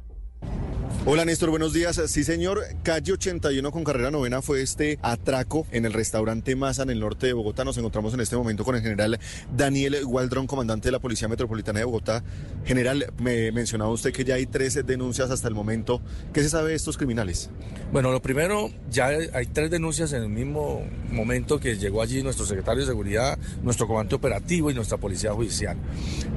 Hola 1.06 1.24
Néstor, 1.24 1.50
buenos 1.50 1.72
días. 1.72 2.00
Sí 2.08 2.26
señor, 2.26 2.62
calle 2.84 3.14
81 3.14 3.72
con 3.72 3.86
carrera 3.86 4.12
novena 4.12 4.42
fue 4.42 4.62
este 4.62 5.00
atraco 5.02 5.66
en 5.72 5.86
el 5.86 5.94
restaurante 5.94 6.58
Masa 6.58 6.84
en 6.84 6.90
el 6.90 7.00
norte 7.00 7.26
de 7.26 7.34
Bogotá. 7.34 7.64
Nos 7.64 7.78
encontramos 7.78 8.14
en 8.14 8.20
este 8.20 8.36
momento 8.36 8.66
con 8.66 8.76
el 8.76 8.82
general 8.82 9.18
Daniel 9.56 9.98
Waldron, 10.06 10.46
comandante 10.46 10.90
de 10.90 10.92
la 10.92 11.00
Policía 11.00 11.30
Metropolitana 11.30 11.80
de 11.80 11.86
Bogotá. 11.86 12.22
General, 12.66 13.14
me 13.18 13.52
mencionaba 13.54 13.90
usted 13.92 14.12
que 14.12 14.26
ya 14.26 14.36
hay 14.36 14.46
13 14.46 14.84
denuncias 14.84 15.32
hasta 15.32 15.48
el 15.48 15.56
momento. 15.56 16.02
¿Qué 16.34 16.44
se 16.44 16.50
sabe 16.50 16.72
de 16.72 16.76
estos 16.76 16.98
criminales? 16.98 17.50
Bueno, 17.94 18.12
lo 18.12 18.22
primero, 18.22 18.70
ya 18.92 19.08
hay 19.08 19.46
tres 19.48 19.72
denuncias 19.72 20.12
en 20.12 20.24
el 20.24 20.30
mismo 20.30 20.86
momento 21.12 21.62
que 21.62 21.78
llegó 21.78 22.02
allí 22.02 22.22
nuestro 22.22 22.46
secretario 22.46 22.82
de 22.82 22.88
Seguridad, 22.88 23.40
nuestro 23.64 23.88
comandante 23.88 24.16
operativo 24.16 24.70
y 24.70 24.74
nuestra 24.74 24.98
policía 24.98 25.32
judicial. 25.32 25.78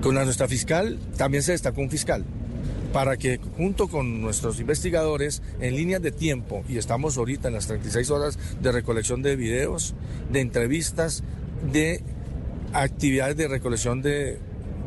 Con 0.00 0.14
la, 0.14 0.24
nuestra 0.24 0.46
fiscal 0.46 1.00
también 1.18 1.42
se 1.42 1.52
destacó 1.52 1.80
un 1.80 1.90
fiscal 1.90 2.24
para 2.92 3.16
que 3.16 3.40
junto 3.56 3.88
con 3.88 4.20
nuestros 4.20 4.60
investigadores 4.60 5.42
en 5.60 5.76
líneas 5.76 6.02
de 6.02 6.12
tiempo, 6.12 6.62
y 6.68 6.78
estamos 6.78 7.16
ahorita 7.16 7.48
en 7.48 7.54
las 7.54 7.66
36 7.66 8.10
horas 8.10 8.38
de 8.60 8.72
recolección 8.72 9.22
de 9.22 9.36
videos, 9.36 9.94
de 10.30 10.40
entrevistas, 10.40 11.22
de 11.72 12.02
actividades 12.72 13.36
de 13.36 13.48
recolección 13.48 14.02
de 14.02 14.38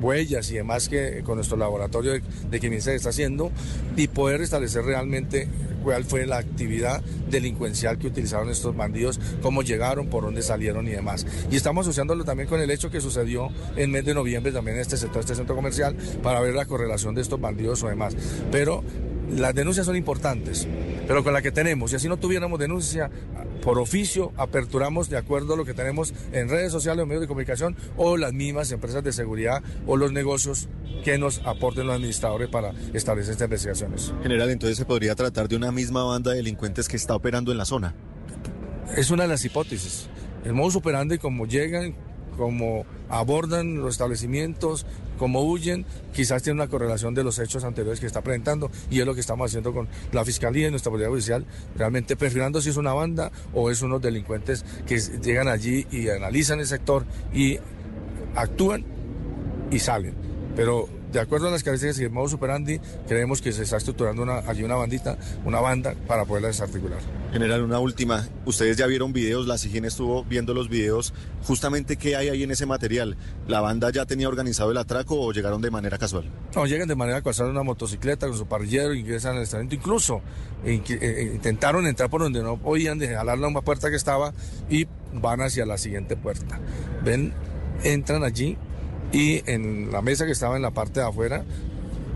huellas 0.01 0.51
y 0.51 0.55
demás 0.55 0.89
que 0.89 1.21
con 1.23 1.35
nuestro 1.35 1.57
laboratorio 1.57 2.13
de, 2.13 2.21
de 2.49 2.95
está 2.95 3.09
haciendo 3.09 3.51
y 3.95 4.07
poder 4.07 4.41
establecer 4.41 4.83
realmente 4.83 5.47
cuál 5.83 6.03
fue 6.03 6.25
la 6.25 6.37
actividad 6.37 7.01
delincuencial 7.29 7.99
que 7.99 8.07
utilizaron 8.07 8.49
estos 8.49 8.75
bandidos, 8.75 9.19
cómo 9.41 9.61
llegaron, 9.61 10.07
por 10.07 10.23
dónde 10.23 10.41
salieron 10.41 10.87
y 10.87 10.91
demás. 10.91 11.27
Y 11.51 11.55
estamos 11.55 11.85
asociándolo 11.85 12.25
también 12.25 12.49
con 12.49 12.59
el 12.59 12.71
hecho 12.71 12.89
que 12.89 13.01
sucedió 13.01 13.49
en 13.75 13.91
mes 13.91 14.03
de 14.03 14.15
noviembre 14.15 14.51
también 14.51 14.77
en 14.77 14.81
este 14.81 14.97
sector, 14.97 15.19
este 15.19 15.35
centro 15.35 15.55
comercial, 15.55 15.95
para 16.23 16.39
ver 16.39 16.55
la 16.55 16.65
correlación 16.65 17.13
de 17.13 17.21
estos 17.21 17.39
bandidos 17.39 17.83
o 17.83 17.87
demás. 17.87 18.15
Pero 18.51 18.83
las 19.31 19.53
denuncias 19.53 19.85
son 19.85 19.95
importantes, 19.95 20.67
pero 21.07 21.23
con 21.23 21.33
la 21.33 21.41
que 21.41 21.51
tenemos, 21.51 21.93
y 21.93 21.95
así 21.95 22.07
no 22.07 22.17
tuviéramos 22.17 22.59
denuncia, 22.59 23.09
por 23.65 23.79
oficio 23.79 24.31
aperturamos 24.37 25.09
de 25.09 25.17
acuerdo 25.17 25.55
a 25.55 25.57
lo 25.57 25.65
que 25.65 25.73
tenemos 25.73 26.13
en 26.31 26.49
redes 26.49 26.71
sociales 26.71 27.01
o 27.01 27.07
medios 27.07 27.21
de 27.21 27.27
comunicación 27.27 27.75
o 27.97 28.15
las 28.15 28.31
mismas 28.31 28.71
empresas 28.71 29.03
de 29.03 29.11
seguridad 29.11 29.63
o 29.87 29.97
los 29.97 30.11
negocios 30.11 30.69
que 31.03 31.17
nos 31.17 31.39
aporten 31.39 31.87
los 31.87 31.95
administradores 31.95 32.47
para 32.47 32.73
establecer 32.93 33.31
estas 33.31 33.47
investigaciones. 33.47 34.13
General, 34.21 34.51
entonces 34.51 34.77
se 34.77 34.85
podría 34.85 35.15
tratar 35.15 35.49
de 35.49 35.55
una 35.55 35.71
misma 35.71 36.03
banda 36.03 36.29
de 36.29 36.37
delincuentes 36.37 36.87
que 36.87 36.95
está 36.95 37.15
operando 37.15 37.51
en 37.51 37.57
la 37.57 37.65
zona. 37.65 37.95
Es 38.95 39.09
una 39.09 39.23
de 39.23 39.29
las 39.29 39.43
hipótesis. 39.43 40.09
El 40.45 40.53
modus 40.53 40.75
operandi, 40.75 41.17
como 41.17 41.47
llegan, 41.47 41.95
como 42.37 42.85
abordan 43.09 43.77
los 43.77 43.95
establecimientos, 43.95 44.85
como 45.17 45.43
huyen, 45.43 45.85
quizás 46.13 46.43
tiene 46.43 46.61
una 46.61 46.69
correlación 46.69 47.13
de 47.13 47.23
los 47.23 47.39
hechos 47.39 47.63
anteriores 47.63 47.99
que 47.99 48.05
está 48.05 48.21
presentando 48.21 48.69
y 48.89 48.99
es 48.99 49.05
lo 49.05 49.13
que 49.13 49.21
estamos 49.21 49.49
haciendo 49.49 49.73
con 49.73 49.87
la 50.11 50.25
Fiscalía 50.25 50.67
y 50.67 50.71
nuestra 50.71 50.91
Policía 50.91 51.09
Judicial, 51.09 51.45
realmente 51.75 52.15
perfilando 52.15 52.61
si 52.61 52.69
es 52.69 52.77
una 52.77 52.93
banda 52.93 53.31
o 53.53 53.71
es 53.71 53.81
unos 53.81 54.01
delincuentes 54.01 54.65
que 54.85 54.99
llegan 54.99 55.47
allí 55.47 55.87
y 55.91 56.09
analizan 56.09 56.59
el 56.59 56.67
sector 56.67 57.05
y 57.33 57.57
actúan 58.35 58.85
y 59.71 59.79
salen. 59.79 60.15
Pero 60.55 60.87
de 61.15 61.21
acuerdo 61.21 61.47
a 61.47 61.51
las 61.51 61.63
características 61.63 62.01
y 62.01 62.03
el 62.03 62.11
modus 62.11 62.33
operandi, 62.33 62.79
creemos 63.07 63.41
que 63.41 63.53
se 63.53 63.63
está 63.63 63.77
estructurando 63.77 64.21
una, 64.21 64.39
allí 64.39 64.63
una 64.63 64.75
bandita, 64.75 65.17
una 65.45 65.61
banda 65.61 65.95
para 66.07 66.25
poderla 66.25 66.49
desarticular. 66.49 66.99
General, 67.31 67.61
una 67.61 67.79
última. 67.79 68.27
Ustedes 68.45 68.75
ya 68.75 68.85
vieron 68.85 69.13
videos, 69.13 69.47
la 69.47 69.57
SIGIN 69.57 69.85
estuvo 69.85 70.25
viendo 70.25 70.53
los 70.53 70.67
videos. 70.67 71.13
Justamente, 71.43 71.95
¿qué 71.95 72.17
hay 72.17 72.27
ahí 72.27 72.43
en 72.43 72.51
ese 72.51 72.65
material? 72.65 73.15
¿La 73.47 73.61
banda 73.61 73.91
ya 73.91 74.05
tenía 74.05 74.27
organizado 74.27 74.71
el 74.71 74.77
atraco 74.77 75.19
o 75.19 75.31
llegaron 75.31 75.61
de 75.61 75.71
manera 75.71 75.97
casual? 75.97 76.29
No, 76.53 76.65
llegan 76.65 76.87
de 76.87 76.95
manera 76.95 77.21
casual 77.21 77.49
una 77.49 77.63
motocicleta 77.63 78.27
con 78.27 78.37
su 78.37 78.45
parrillero, 78.45 78.93
ingresan 78.93 79.37
al 79.37 79.43
establecimiento. 79.43 79.75
Incluso 79.75 80.21
eh, 80.65 80.81
eh, 80.89 81.31
intentaron 81.33 81.87
entrar 81.87 82.09
por 82.09 82.21
donde 82.21 82.43
no 82.43 82.57
podían, 82.57 82.99
de 82.99 83.07
jalar 83.07 83.37
la 83.37 83.61
puerta 83.61 83.89
que 83.89 83.95
estaba 83.95 84.33
y 84.69 84.85
van 85.13 85.39
hacia 85.41 85.65
la 85.65 85.77
siguiente 85.77 86.17
puerta. 86.17 86.59
Ven, 87.05 87.33
entran 87.83 88.23
allí 88.23 88.57
y 89.15 89.41
en 89.45 89.93
la 89.93 90.01
mesa 90.01 90.25
que 90.25 90.33
estaba 90.33 90.57
en 90.57 90.61
la 90.61 90.71
parte 90.71 90.99
de 90.99 91.05
afuera 91.05 91.45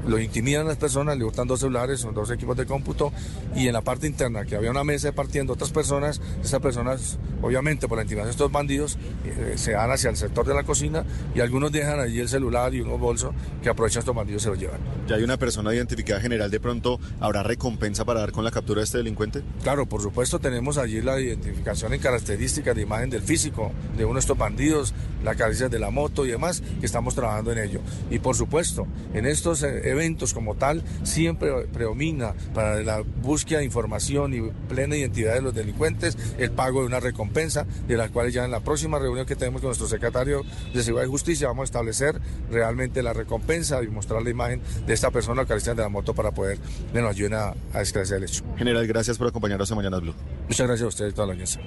los 0.09 0.21
intimidan 0.21 0.67
las 0.67 0.77
personas, 0.77 1.17
le 1.17 1.23
hurtan 1.23 1.47
dos 1.47 1.59
celulares, 1.59 1.99
son 1.99 2.13
dos 2.13 2.31
equipos 2.31 2.57
de 2.57 2.65
cómputo 2.65 3.11
y 3.55 3.67
en 3.67 3.73
la 3.73 3.81
parte 3.81 4.07
interna 4.07 4.45
que 4.45 4.55
había 4.55 4.71
una 4.71 4.83
mesa 4.83 5.11
partiendo 5.11 5.53
otras 5.53 5.71
personas, 5.71 6.21
esas 6.43 6.59
personas 6.59 7.17
obviamente 7.41 7.87
por 7.87 7.97
la 7.97 8.03
intimidación 8.03 8.27
de 8.27 8.31
estos 8.31 8.51
bandidos 8.51 8.97
eh, 9.25 9.53
se 9.55 9.73
van 9.73 9.91
hacia 9.91 10.09
el 10.09 10.17
sector 10.17 10.45
de 10.45 10.53
la 10.53 10.63
cocina 10.63 11.05
y 11.35 11.39
algunos 11.39 11.71
dejan 11.71 11.99
allí 11.99 12.19
el 12.19 12.29
celular 12.29 12.73
y 12.73 12.81
unos 12.81 12.99
bolsos 12.99 13.33
que 13.61 13.69
aprovechan 13.69 13.99
estos 13.99 14.15
bandidos 14.15 14.41
y 14.41 14.43
se 14.43 14.49
los 14.49 14.59
llevan. 14.59 14.79
¿Ya 15.07 15.15
hay 15.15 15.23
una 15.23 15.37
persona 15.37 15.73
identificada 15.73 16.19
general 16.19 16.51
de 16.51 16.59
pronto? 16.59 16.99
¿Habrá 17.19 17.43
recompensa 17.43 18.05
para 18.05 18.21
dar 18.21 18.31
con 18.31 18.43
la 18.43 18.51
captura 18.51 18.79
de 18.79 18.85
este 18.85 18.97
delincuente? 18.97 19.43
Claro, 19.63 19.85
por 19.85 20.01
supuesto 20.01 20.39
tenemos 20.39 20.77
allí 20.77 21.01
la 21.01 21.19
identificación 21.19 21.93
en 21.93 21.99
características 21.99 22.75
de 22.75 22.81
imagen 22.81 23.09
del 23.09 23.21
físico 23.21 23.71
de 23.97 24.05
uno 24.05 24.15
de 24.15 24.19
estos 24.21 24.37
bandidos, 24.37 24.93
la 25.23 25.35
caricia 25.35 25.69
de 25.69 25.79
la 25.79 25.89
moto 25.89 26.25
y 26.25 26.31
demás, 26.31 26.61
que 26.79 26.85
estamos 26.85 27.15
trabajando 27.15 27.51
en 27.51 27.59
ello. 27.59 27.81
Y 28.09 28.19
por 28.19 28.35
supuesto, 28.35 28.87
en 29.13 29.25
estos 29.25 29.63
eventos 29.63 29.98
como 30.33 30.55
tal, 30.55 30.83
siempre 31.03 31.51
predomina 31.71 32.33
para 32.53 32.81
la 32.81 33.01
búsqueda 33.21 33.59
de 33.59 33.65
información 33.65 34.33
y 34.33 34.41
plena 34.67 34.95
identidad 34.95 35.35
de 35.35 35.41
los 35.41 35.53
delincuentes 35.53 36.17
el 36.37 36.51
pago 36.51 36.81
de 36.81 36.87
una 36.87 36.99
recompensa, 36.99 37.65
de 37.87 37.97
las 37.97 38.09
cuales 38.11 38.33
ya 38.33 38.45
en 38.45 38.51
la 38.51 38.61
próxima 38.61 38.99
reunión 38.99 39.25
que 39.25 39.35
tenemos 39.35 39.61
con 39.61 39.69
nuestro 39.69 39.87
secretario 39.87 40.43
de 40.73 40.83
Seguridad 40.83 41.07
y 41.07 41.09
Justicia 41.09 41.47
vamos 41.47 41.63
a 41.63 41.65
establecer 41.65 42.19
realmente 42.49 43.03
la 43.03 43.13
recompensa 43.13 43.83
y 43.83 43.87
mostrar 43.87 44.21
la 44.21 44.29
imagen 44.29 44.61
de 44.85 44.93
esta 44.93 45.11
persona 45.11 45.45
que 45.45 45.59
de 45.59 45.75
la 45.75 45.89
moto 45.89 46.13
para 46.13 46.31
poder 46.31 46.57
que 46.93 47.01
nos 47.01 47.11
ayuden 47.11 47.33
a, 47.33 47.53
a 47.73 47.81
esclarecer 47.81 48.17
el 48.17 48.23
hecho. 48.23 48.43
General, 48.57 48.85
gracias 48.87 49.17
por 49.17 49.27
acompañarnos 49.27 49.69
en 49.69 49.77
Mañanas 49.77 50.01
Blue. 50.01 50.13
Muchas 50.47 50.67
gracias 50.67 50.85
a 50.85 50.87
ustedes 50.87 51.11
y 51.11 51.15
toda 51.15 51.27
la 51.27 51.33
audiencia. 51.33 51.61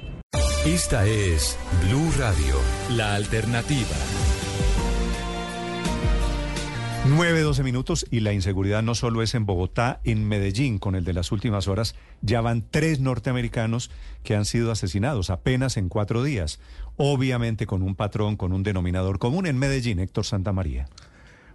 Esta 0.65 1.07
es 1.07 1.57
Blue 1.85 2.11
Radio, 2.19 2.57
la 2.97 3.15
alternativa. 3.15 3.89
9, 7.05 7.41
12 7.41 7.65
minutos 7.65 8.07
y 8.13 8.21
la 8.21 8.33
inseguridad 8.33 8.81
no 8.81 8.95
solo 8.95 9.23
es 9.23 9.35
en 9.35 9.45
Bogotá, 9.45 10.01
en 10.05 10.29
Medellín, 10.29 10.79
con 10.79 10.95
el 10.95 11.05
de 11.05 11.13
las 11.13 11.33
últimas 11.33 11.67
horas, 11.67 11.97
ya 12.21 12.41
van 12.41 12.65
tres 12.71 13.01
norteamericanos 13.01 13.91
que 14.23 14.37
han 14.37 14.45
sido 14.45 14.71
asesinados 14.71 15.29
apenas 15.29 15.77
en 15.77 15.89
cuatro 15.89 16.23
días, 16.23 16.61
obviamente 16.97 17.67
con 17.67 17.83
un 17.83 17.97
patrón, 17.97 18.37
con 18.37 18.53
un 18.53 18.63
denominador 18.63 19.19
común 19.19 19.47
en 19.47 19.59
Medellín, 19.59 19.99
Héctor 19.99 20.25
Santa 20.25 20.53
María. 20.53 20.89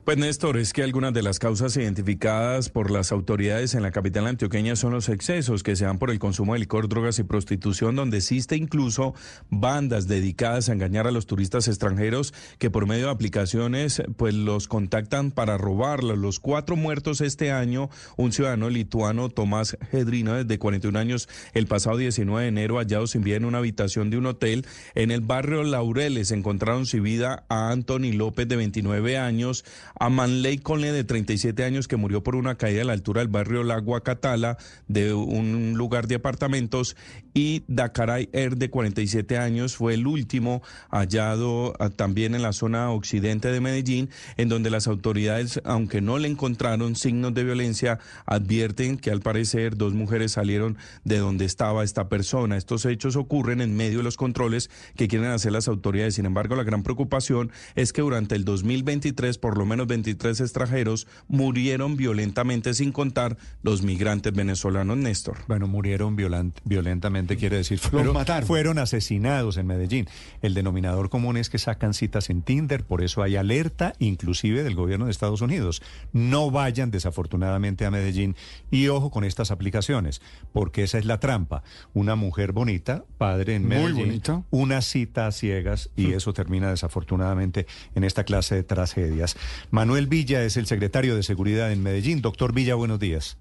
Pues 0.08 0.18
Néstor, 0.18 0.56
es 0.56 0.72
que 0.72 0.84
algunas 0.84 1.12
de 1.12 1.22
las 1.22 1.38
causas 1.38 1.76
identificadas 1.76 2.70
por 2.70 2.92
las 2.92 3.12
autoridades 3.12 3.76
en 3.76 3.84
la 3.84 3.92
capital 3.92 4.26
antioqueña 4.26 4.78
son 4.78 4.94
los 4.94 5.10
excesos 5.10 5.64
que 5.64 5.76
se 5.76 5.84
dan 5.84 6.00
por 6.00 6.12
el 6.12 6.18
consumo 6.18 6.54
de 6.54 6.60
licor, 6.60 6.88
drogas 6.88 7.20
y 7.20 7.24
prostitución, 7.24 7.98
donde 7.98 8.16
existe 8.16 8.56
incluso 8.56 9.16
bandas 9.50 10.08
dedicadas 10.08 10.70
a 10.70 10.72
engañar 10.72 11.08
a 11.08 11.12
los 11.12 11.26
turistas 11.26 11.68
extranjeros 11.68 12.34
que 12.58 12.72
por 12.72 12.88
medio 12.88 13.08
de 13.08 13.12
aplicaciones 13.12 14.02
pues 14.16 14.34
los 14.34 14.70
contactan 14.70 15.32
para 15.32 15.58
robarlos. 15.58 16.18
Los 16.18 16.40
cuatro 16.40 16.78
muertos 16.78 17.20
este 17.20 17.52
año, 17.52 17.90
un 18.16 18.32
ciudadano 18.32 18.70
lituano, 18.70 19.28
Tomás 19.28 19.78
Gedrino, 19.92 20.42
de 20.42 20.58
41 20.58 20.98
años, 20.98 21.28
el 21.54 21.68
pasado 21.68 21.98
19 21.98 22.44
de 22.44 22.48
enero, 22.48 22.78
hallado 22.78 23.08
sin 23.08 23.26
vida 23.26 23.36
en 23.36 23.44
una 23.44 23.58
habitación 23.58 24.10
de 24.10 24.18
un 24.18 24.28
hotel 24.28 24.66
en 24.96 25.12
el 25.12 25.20
barrio 25.20 25.64
Laureles. 25.64 26.32
Encontraron 26.32 26.86
sin 26.86 27.04
vida 27.04 27.44
a 27.50 27.72
Anthony 27.72 28.14
López, 28.14 28.48
de 28.48 28.56
29 28.56 29.18
años, 29.18 29.66
a 30.00 30.10
Manley 30.10 30.58
de 30.58 31.04
37 31.04 31.64
años, 31.64 31.88
que 31.88 31.98
murió 31.98 32.24
por 32.24 32.36
una 32.36 32.56
caída 32.56 32.82
a 32.82 32.86
la 32.86 32.94
altura 32.94 33.22
del 33.22 33.30
barrio 33.30 33.64
La 33.64 33.80
Guacatala, 33.80 34.58
de 34.88 35.14
un 35.14 35.74
lugar 35.76 36.08
de 36.08 36.16
apartamentos, 36.16 36.96
y 37.34 37.64
Dakaray 37.68 38.30
Er, 38.34 38.58
de 38.58 38.70
47 38.70 39.38
años, 39.38 39.76
fue 39.76 39.94
el 39.94 40.08
último 40.08 40.62
hallado 40.90 41.74
ah, 41.80 41.90
también 41.90 42.36
en 42.36 42.42
la 42.42 42.54
zona 42.54 42.92
occidente 42.92 43.52
de 43.52 43.62
Medellín, 43.62 44.10
en 44.38 44.50
donde 44.50 44.70
las 44.70 44.88
autoridades, 44.88 45.62
aunque 45.64 46.02
no 46.02 46.18
le 46.18 46.28
encontraron 46.28 46.96
signos 46.96 47.34
de 47.34 47.44
violencia, 47.44 48.00
advierten 48.26 48.98
que 48.98 49.12
al 49.12 49.22
parecer 49.22 49.78
dos 49.78 49.94
mujeres 49.94 50.34
salieron 50.34 50.78
de 51.04 51.20
donde 51.20 51.46
estaba 51.46 51.84
esta 51.84 52.10
persona. 52.10 52.58
Estos 52.58 52.86
hechos 52.86 53.16
ocurren 53.16 53.62
en 53.62 53.76
medio 53.76 54.00
de 54.00 54.04
los 54.04 54.18
controles 54.18 54.70
que 54.96 55.08
quieren 55.08 55.30
hacer 55.30 55.52
las 55.52 55.68
autoridades. 55.68 56.16
Sin 56.16 56.26
embargo, 56.26 56.56
la 56.56 56.64
gran 56.64 56.84
preocupación 56.84 57.52
es 57.76 57.94
que 57.94 58.02
durante 58.02 58.36
el 58.36 58.46
2023, 58.46 59.38
por 59.38 59.58
lo 59.58 59.66
menos 59.66 59.87
23 59.88 60.40
extranjeros 60.42 61.08
murieron 61.28 61.98
violentamente, 61.98 62.74
sin 62.74 62.92
contar 62.92 63.38
los 63.64 63.82
migrantes 63.82 64.34
venezolanos, 64.34 64.98
Néstor. 64.98 65.38
Bueno, 65.48 65.68
murieron 65.68 66.16
violentamente, 66.16 67.38
quiere 67.38 67.58
decir, 67.58 67.80
fueron, 67.80 68.16
fueron 68.46 68.80
asesinados 68.80 69.58
en 69.58 69.68
Medellín. 69.68 70.08
El 70.42 70.54
denominador 70.54 71.10
común 71.10 71.38
es 71.38 71.50
que 71.50 71.58
sacan 71.58 71.94
citas 71.94 72.30
en 72.30 72.42
Tinder, 72.42 72.84
por 72.84 73.02
eso 73.02 73.24
hay 73.24 73.36
alerta, 73.36 73.94
inclusive 74.00 74.64
del 74.64 74.76
gobierno 74.76 75.06
de 75.06 75.12
Estados 75.12 75.42
Unidos. 75.42 75.82
No 76.14 76.52
vayan 76.52 76.92
desafortunadamente 76.92 77.86
a 77.86 77.92
Medellín 77.92 78.36
y 78.72 78.88
ojo 78.88 79.12
con 79.12 79.24
estas 79.24 79.52
aplicaciones, 79.52 80.22
porque 80.54 80.84
esa 80.84 80.98
es 80.98 81.06
la 81.06 81.20
trampa. 81.20 81.64
Una 81.94 82.16
mujer 82.16 82.52
bonita, 82.52 83.06
padre 83.18 83.56
en 83.56 83.68
Medellín, 83.68 84.22
una 84.50 84.82
cita 84.82 85.28
a 85.28 85.32
ciegas 85.32 85.90
y 85.96 86.14
eso 86.14 86.34
termina 86.34 86.70
desafortunadamente 86.70 87.66
en 87.96 88.04
esta 88.04 88.24
clase 88.24 88.56
de 88.56 88.64
tragedias. 88.64 89.38
Manuel 89.78 90.08
Villa 90.08 90.42
es 90.42 90.58
el 90.58 90.66
secretario 90.66 91.16
de 91.16 91.22
Seguridad 91.22 91.72
en 91.72 91.84
Medellín. 91.84 92.24
Doctor 92.24 92.52
Villa, 92.52 92.74
buenos 92.74 93.00
días. 93.00 93.38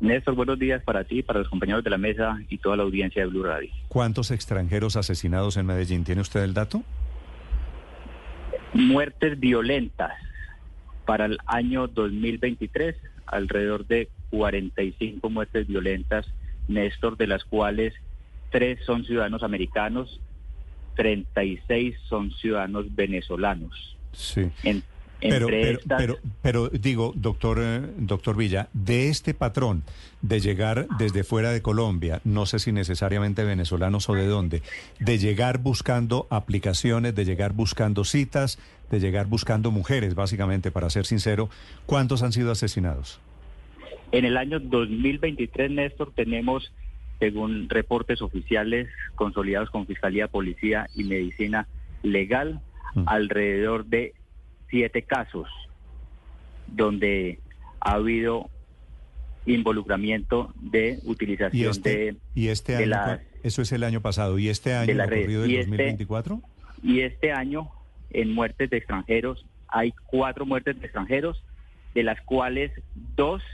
Néstor, 0.00 0.34
buenos 0.34 0.58
días 0.58 0.82
para 0.82 1.04
ti, 1.04 1.22
para 1.22 1.38
los 1.38 1.48
compañeros 1.48 1.84
de 1.84 1.90
la 1.90 1.96
mesa 1.96 2.40
y 2.48 2.58
toda 2.58 2.76
la 2.76 2.82
audiencia 2.82 3.22
de 3.22 3.28
Blue 3.28 3.44
Radio. 3.44 3.70
¿Cuántos 3.86 4.32
extranjeros 4.32 4.96
asesinados 4.96 5.56
en 5.56 5.66
Medellín? 5.66 6.02
¿Tiene 6.02 6.22
usted 6.22 6.42
el 6.42 6.54
dato? 6.54 6.82
Muertes 8.72 9.38
violentas 9.38 10.10
para 11.06 11.26
el 11.26 11.38
año 11.46 11.86
2023, 11.86 12.96
alrededor 13.26 13.86
de 13.86 14.08
45 14.30 15.30
muertes 15.30 15.68
violentas, 15.68 16.26
Néstor, 16.66 17.16
de 17.16 17.28
las 17.28 17.44
cuales 17.44 17.94
tres 18.50 18.80
son 18.84 19.04
ciudadanos 19.04 19.44
americanos, 19.44 20.20
36 20.96 21.94
son 22.08 22.32
ciudadanos 22.32 22.92
venezolanos. 22.92 23.96
Sí. 24.10 24.50
Pero, 25.28 25.46
pero, 25.88 26.18
pero, 26.42 26.68
digo, 26.68 27.12
doctor, 27.16 27.58
eh, 27.60 27.80
doctor 27.96 28.36
Villa, 28.36 28.68
de 28.72 29.08
este 29.08 29.32
patrón 29.32 29.82
de 30.20 30.40
llegar 30.40 30.86
desde 30.98 31.24
fuera 31.24 31.50
de 31.50 31.62
Colombia, 31.62 32.20
no 32.24 32.46
sé 32.46 32.58
si 32.58 32.72
necesariamente 32.72 33.42
venezolanos 33.44 34.08
o 34.08 34.14
de 34.14 34.26
dónde, 34.26 34.62
de 34.98 35.18
llegar 35.18 35.58
buscando 35.58 36.26
aplicaciones, 36.30 37.14
de 37.14 37.24
llegar 37.24 37.52
buscando 37.52 38.04
citas, 38.04 38.58
de 38.90 39.00
llegar 39.00 39.26
buscando 39.26 39.70
mujeres, 39.70 40.14
básicamente, 40.14 40.70
para 40.70 40.90
ser 40.90 41.06
sincero, 41.06 41.48
¿cuántos 41.86 42.22
han 42.22 42.32
sido 42.32 42.50
asesinados? 42.52 43.20
En 44.12 44.24
el 44.24 44.36
año 44.36 44.60
2023, 44.60 45.70
Néstor, 45.70 46.12
tenemos 46.14 46.72
según 47.18 47.68
reportes 47.68 48.20
oficiales 48.22 48.88
consolidados 49.14 49.70
con 49.70 49.86
Fiscalía, 49.86 50.28
Policía 50.28 50.88
y 50.94 51.04
Medicina 51.04 51.66
Legal, 52.02 52.60
mm. 52.94 53.04
alrededor 53.06 53.86
de 53.86 54.12
siete 54.74 55.02
casos 55.02 55.46
donde 56.66 57.38
ha 57.78 57.92
habido 57.92 58.50
involucramiento 59.46 60.52
de 60.60 60.98
utilización 61.04 61.70
este, 61.70 61.90
de 61.90 62.16
y 62.34 62.48
este 62.48 62.74
año 62.74 63.20
eso 63.44 63.62
es 63.62 63.70
el 63.70 63.84
año 63.84 64.00
pasado 64.00 64.36
y 64.36 64.48
este 64.48 64.74
año 64.74 64.92
la 64.94 65.04
ocurrido 65.04 65.42
del 65.42 65.58
2024 65.58 66.40
este 66.42 66.88
y 66.88 67.00
este 67.02 67.30
año 67.30 67.70
en 68.10 68.32
muertes 68.32 68.68
de 68.68 68.78
extranjeros 68.78 69.46
hay 69.68 69.92
cuatro 70.06 70.44
muertes 70.44 70.80
de 70.80 70.86
extranjeros 70.86 71.44
de 71.94 72.02
las 72.02 72.20
cuales 72.22 72.72
dos 73.14 73.44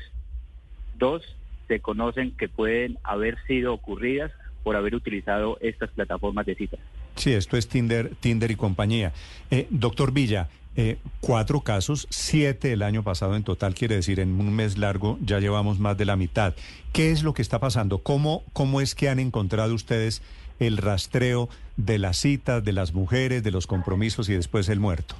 dos 0.97 1.23
se 1.69 1.81
conocen 1.81 2.35
que 2.35 2.49
pueden 2.49 2.97
haber 3.03 3.37
sido 3.47 3.75
ocurridas 3.75 4.33
por 4.63 4.75
haber 4.75 4.95
utilizado 4.95 5.59
estas 5.61 5.91
plataformas 5.91 6.47
de 6.47 6.55
citas. 6.55 6.81
Sí, 7.17 7.33
esto 7.33 7.57
es 7.57 7.69
Tinder, 7.69 8.15
Tinder 8.21 8.51
y 8.51 8.57
compañía. 8.57 9.13
Eh, 9.51 9.67
doctor 9.71 10.13
Villa, 10.13 10.49
eh, 10.77 10.99
cuatro 11.21 11.61
casos, 11.63 12.07
siete 12.11 12.73
el 12.73 12.83
año 12.83 13.03
pasado 13.03 13.35
en 13.35 13.43
total, 13.43 13.75
quiere 13.75 13.97
decir 13.97 14.21
en 14.21 14.41
un 14.41 14.55
mes 14.55 14.79
largo 14.79 15.19
ya 15.21 15.41
llevamos 15.41 15.81
más 15.81 15.99
de 15.99 16.05
la 16.05 16.17
mitad. 16.17 16.55
¿Qué 16.93 17.11
es 17.11 17.23
lo 17.23 17.35
que 17.35 17.43
está 17.43 17.59
pasando? 17.59 17.99
¿Cómo, 17.99 18.45
cómo 18.53 18.81
es 18.81 18.95
que 18.95 19.09
han 19.09 19.19
encontrado 19.19 19.75
ustedes 19.75 20.23
el 20.61 20.77
rastreo 20.77 21.49
de 21.77 21.99
las 21.99 22.19
citas, 22.19 22.65
de 22.65 22.73
las 22.73 22.95
mujeres, 22.95 23.43
de 23.43 23.51
los 23.51 23.67
compromisos 23.67 24.29
y 24.29 24.35
después 24.35 24.69
el 24.69 24.79
muerto? 24.79 25.17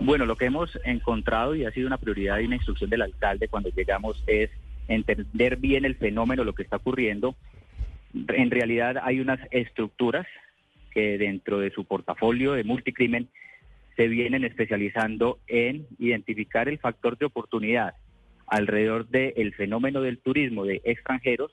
Bueno, 0.00 0.26
lo 0.26 0.36
que 0.36 0.46
hemos 0.46 0.78
encontrado 0.84 1.54
y 1.54 1.64
ha 1.64 1.70
sido 1.70 1.86
una 1.86 1.98
prioridad 1.98 2.38
y 2.40 2.46
una 2.46 2.56
instrucción 2.56 2.90
del 2.90 3.02
alcalde 3.02 3.48
cuando 3.48 3.70
llegamos 3.70 4.22
es 4.26 4.50
entender 4.88 5.56
bien 5.56 5.84
el 5.84 5.96
fenómeno, 5.96 6.44
lo 6.44 6.54
que 6.54 6.62
está 6.62 6.76
ocurriendo. 6.76 7.34
En 8.14 8.50
realidad 8.50 8.96
hay 9.02 9.20
unas 9.20 9.40
estructuras 9.50 10.26
que 10.90 11.18
dentro 11.18 11.58
de 11.58 11.70
su 11.70 11.84
portafolio 11.84 12.52
de 12.52 12.64
multicrimen 12.64 13.28
se 13.96 14.08
vienen 14.08 14.44
especializando 14.44 15.38
en 15.46 15.86
identificar 15.98 16.68
el 16.68 16.78
factor 16.78 17.16
de 17.16 17.26
oportunidad 17.26 17.94
alrededor 18.46 19.08
del 19.08 19.54
fenómeno 19.54 20.02
del 20.02 20.18
turismo 20.18 20.64
de 20.64 20.80
extranjeros 20.84 21.52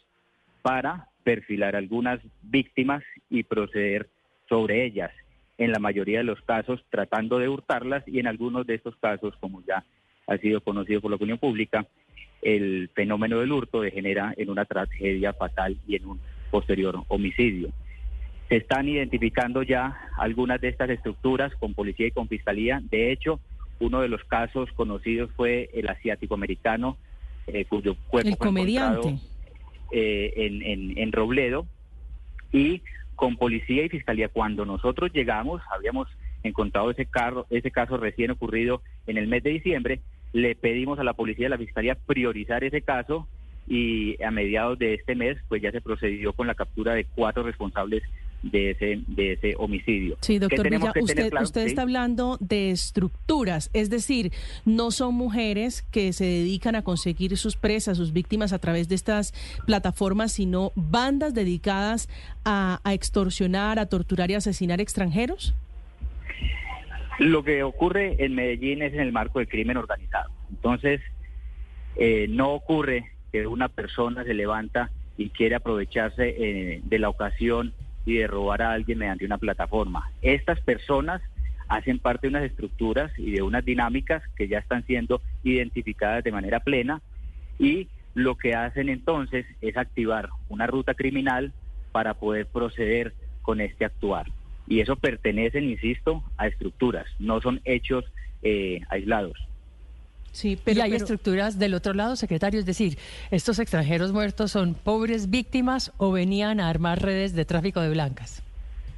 para 0.62 1.08
perfilar 1.24 1.76
algunas 1.76 2.20
víctimas 2.42 3.04
y 3.30 3.44
proceder 3.44 4.10
sobre 4.50 4.86
ellas. 4.86 5.12
En 5.58 5.72
la 5.72 5.80
mayoría 5.80 6.20
de 6.20 6.26
los 6.26 6.42
casos 6.42 6.84
tratando 6.90 7.40
de 7.40 7.48
hurtarlas 7.48 8.04
y 8.08 8.20
en 8.20 8.28
algunos 8.28 8.68
de 8.68 8.76
estos 8.76 8.96
casos, 8.98 9.34
como 9.40 9.64
ya 9.66 9.86
ha 10.28 10.38
sido 10.38 10.62
conocido 10.62 11.02
por 11.02 11.12
la 11.12 11.16
opinión 11.16 11.38
pública, 11.38 11.86
el 12.42 12.90
fenómeno 12.94 13.40
del 13.40 13.52
hurto 13.52 13.82
degenera 13.82 14.34
en 14.36 14.50
una 14.50 14.66
tragedia 14.66 15.34
fatal 15.34 15.78
y 15.88 15.96
en 15.96 16.06
un 16.06 16.20
posterior 16.52 17.04
homicidio. 17.08 17.70
Se 18.54 18.58
están 18.58 18.88
identificando 18.88 19.64
ya 19.64 19.98
algunas 20.16 20.62
de 20.62 20.68
estas 20.68 20.88
estructuras 20.92 21.52
con 21.56 21.74
policía 21.74 22.06
y 22.06 22.12
con 22.12 22.28
fiscalía. 22.28 22.84
De 22.92 23.12
hecho, 23.12 23.40
uno 23.80 24.00
de 24.00 24.10
los 24.10 24.24
casos 24.26 24.72
conocidos 24.74 25.32
fue 25.36 25.72
el 25.74 25.90
asiático 25.90 26.36
americano, 26.36 26.96
eh, 27.48 27.66
cuyo 27.66 27.96
cuerpo 28.10 28.30
el 28.30 28.38
comediante. 28.38 29.18
Eh, 29.92 30.34
en, 30.36 30.96
en 31.00 31.12
Robledo. 31.12 31.66
Y 32.52 32.84
con 33.16 33.38
policía 33.38 33.86
y 33.86 33.90
fiscalía, 33.90 34.30
cuando 34.30 34.68
nosotros 34.68 35.12
llegamos, 35.12 35.60
habíamos 35.76 36.08
encontrado 36.44 36.92
ese, 36.92 37.08
carro, 37.08 37.48
ese 37.50 37.72
caso 37.72 37.98
recién 37.98 38.30
ocurrido 38.30 38.84
en 39.08 39.18
el 39.18 39.26
mes 39.26 39.42
de 39.42 39.50
diciembre 39.50 40.00
le 40.32 40.54
pedimos 40.54 41.00
a 41.00 41.04
la 41.04 41.14
policía 41.14 41.46
y 41.46 41.48
a 41.48 41.50
la 41.50 41.58
fiscalía 41.58 41.96
priorizar 41.96 42.64
ese 42.64 42.84
caso 42.84 43.28
y 43.68 44.22
a 44.22 44.30
mediados 44.30 44.78
de 44.78 44.94
este 44.94 45.16
mes 45.16 45.38
pues 45.48 45.62
ya 45.62 45.72
se 45.72 45.82
procedió 45.82 46.34
con 46.34 46.46
la 46.46 46.54
captura 46.54 46.94
de 46.94 47.06
cuatro 47.06 47.42
responsables 47.42 48.04
de 48.44 48.72
ese 48.72 49.02
de 49.08 49.34
ese 49.34 49.56
homicidio. 49.58 50.18
Sí, 50.22 50.38
doctor 50.38 50.70
Villa, 50.70 50.94
usted, 51.02 51.66
está 51.66 51.82
hablando 51.82 52.38
de 52.40 52.70
estructuras, 52.72 53.70
es 53.74 53.90
decir, 53.90 54.32
no 54.66 54.92
son 54.92 55.16
mujeres 55.16 55.82
que 55.82 56.14
se 56.14 56.26
dedican 56.26 56.76
a 56.76 56.84
conseguir 56.84 57.38
sus 57.38 57.56
presas, 57.56 57.98
sus 57.98 58.14
víctimas 58.14 58.54
a 58.54 58.60
través 58.60 58.90
de 58.90 58.96
estas 58.96 59.34
plataformas, 59.66 60.34
sino 60.34 60.72
bandas 60.76 61.34
dedicadas 61.34 62.10
a, 62.46 62.80
a 62.84 62.94
extorsionar, 62.94 63.80
a 63.80 63.88
torturar 63.88 64.30
y 64.30 64.36
asesinar 64.36 64.82
extranjeros. 64.82 65.56
Lo 67.20 67.44
que 67.44 67.64
ocurre 67.64 68.24
en 68.24 68.36
Medellín 68.36 68.82
es 68.82 68.94
en 68.94 69.00
el 69.00 69.12
marco 69.12 69.40
del 69.40 69.48
crimen 69.48 69.78
organizado. 69.78 70.30
Entonces, 70.50 71.02
eh, 71.96 72.28
no 72.30 72.54
ocurre 72.54 73.12
que 73.32 73.46
una 73.48 73.70
persona 73.70 74.24
se 74.24 74.34
levanta 74.34 74.90
y 75.18 75.30
quiere 75.30 75.56
aprovecharse 75.56 76.36
eh, 76.38 76.82
de 76.84 77.00
la 77.00 77.10
ocasión 77.10 77.74
y 78.06 78.16
de 78.16 78.28
robar 78.28 78.62
a 78.62 78.74
alguien 78.74 78.98
mediante 78.98 79.26
una 79.26 79.38
plataforma. 79.38 80.12
Estas 80.22 80.60
personas 80.62 81.22
hacen 81.68 82.00
parte 82.00 82.28
de 82.28 82.32
unas 82.32 82.44
estructuras 82.44 83.12
y 83.18 83.32
de 83.32 83.42
unas 83.42 83.64
dinámicas 83.66 84.24
que 84.36 84.48
ya 84.48 84.60
están 84.60 84.86
siendo 84.86 85.22
identificadas 85.44 86.24
de 86.24 86.32
manera 86.32 86.60
plena 86.60 87.02
y 87.58 87.88
lo 88.14 88.36
que 88.36 88.56
hacen 88.56 88.90
entonces 88.90 89.46
es 89.62 89.78
activar 89.78 90.30
una 90.50 90.68
ruta 90.68 90.94
criminal 90.94 91.52
para 91.92 92.14
poder 92.14 92.48
proceder 92.48 93.14
con 93.42 93.62
este 93.62 93.86
actuar. 93.86 94.28
Y 94.68 94.80
eso 94.80 94.96
pertenecen, 94.96 95.64
insisto, 95.66 96.24
a 96.38 96.48
estructuras, 96.48 97.06
no 97.20 97.42
son 97.42 97.62
hechos 97.66 98.06
eh, 98.42 98.82
aislados. 98.90 99.38
Sí, 100.34 100.58
pero, 100.62 100.80
y 100.80 100.82
hay 100.82 100.96
estructuras 100.96 101.60
del 101.60 101.76
otro 101.76 101.94
lado, 101.94 102.16
secretario, 102.16 102.60
es 102.60 102.66
decir, 102.66 102.98
estos 103.30 103.60
extranjeros 103.60 104.12
muertos 104.12 104.52
son 104.52 104.74
pobres 104.74 105.30
víctimas 105.30 105.94
o 105.98 106.12
venían 106.12 106.60
a 106.60 106.70
armar 106.70 107.04
redes 107.04 107.36
de 107.36 107.46
tráfico 107.46 107.82
de 107.82 107.92
blancas. 107.92 108.44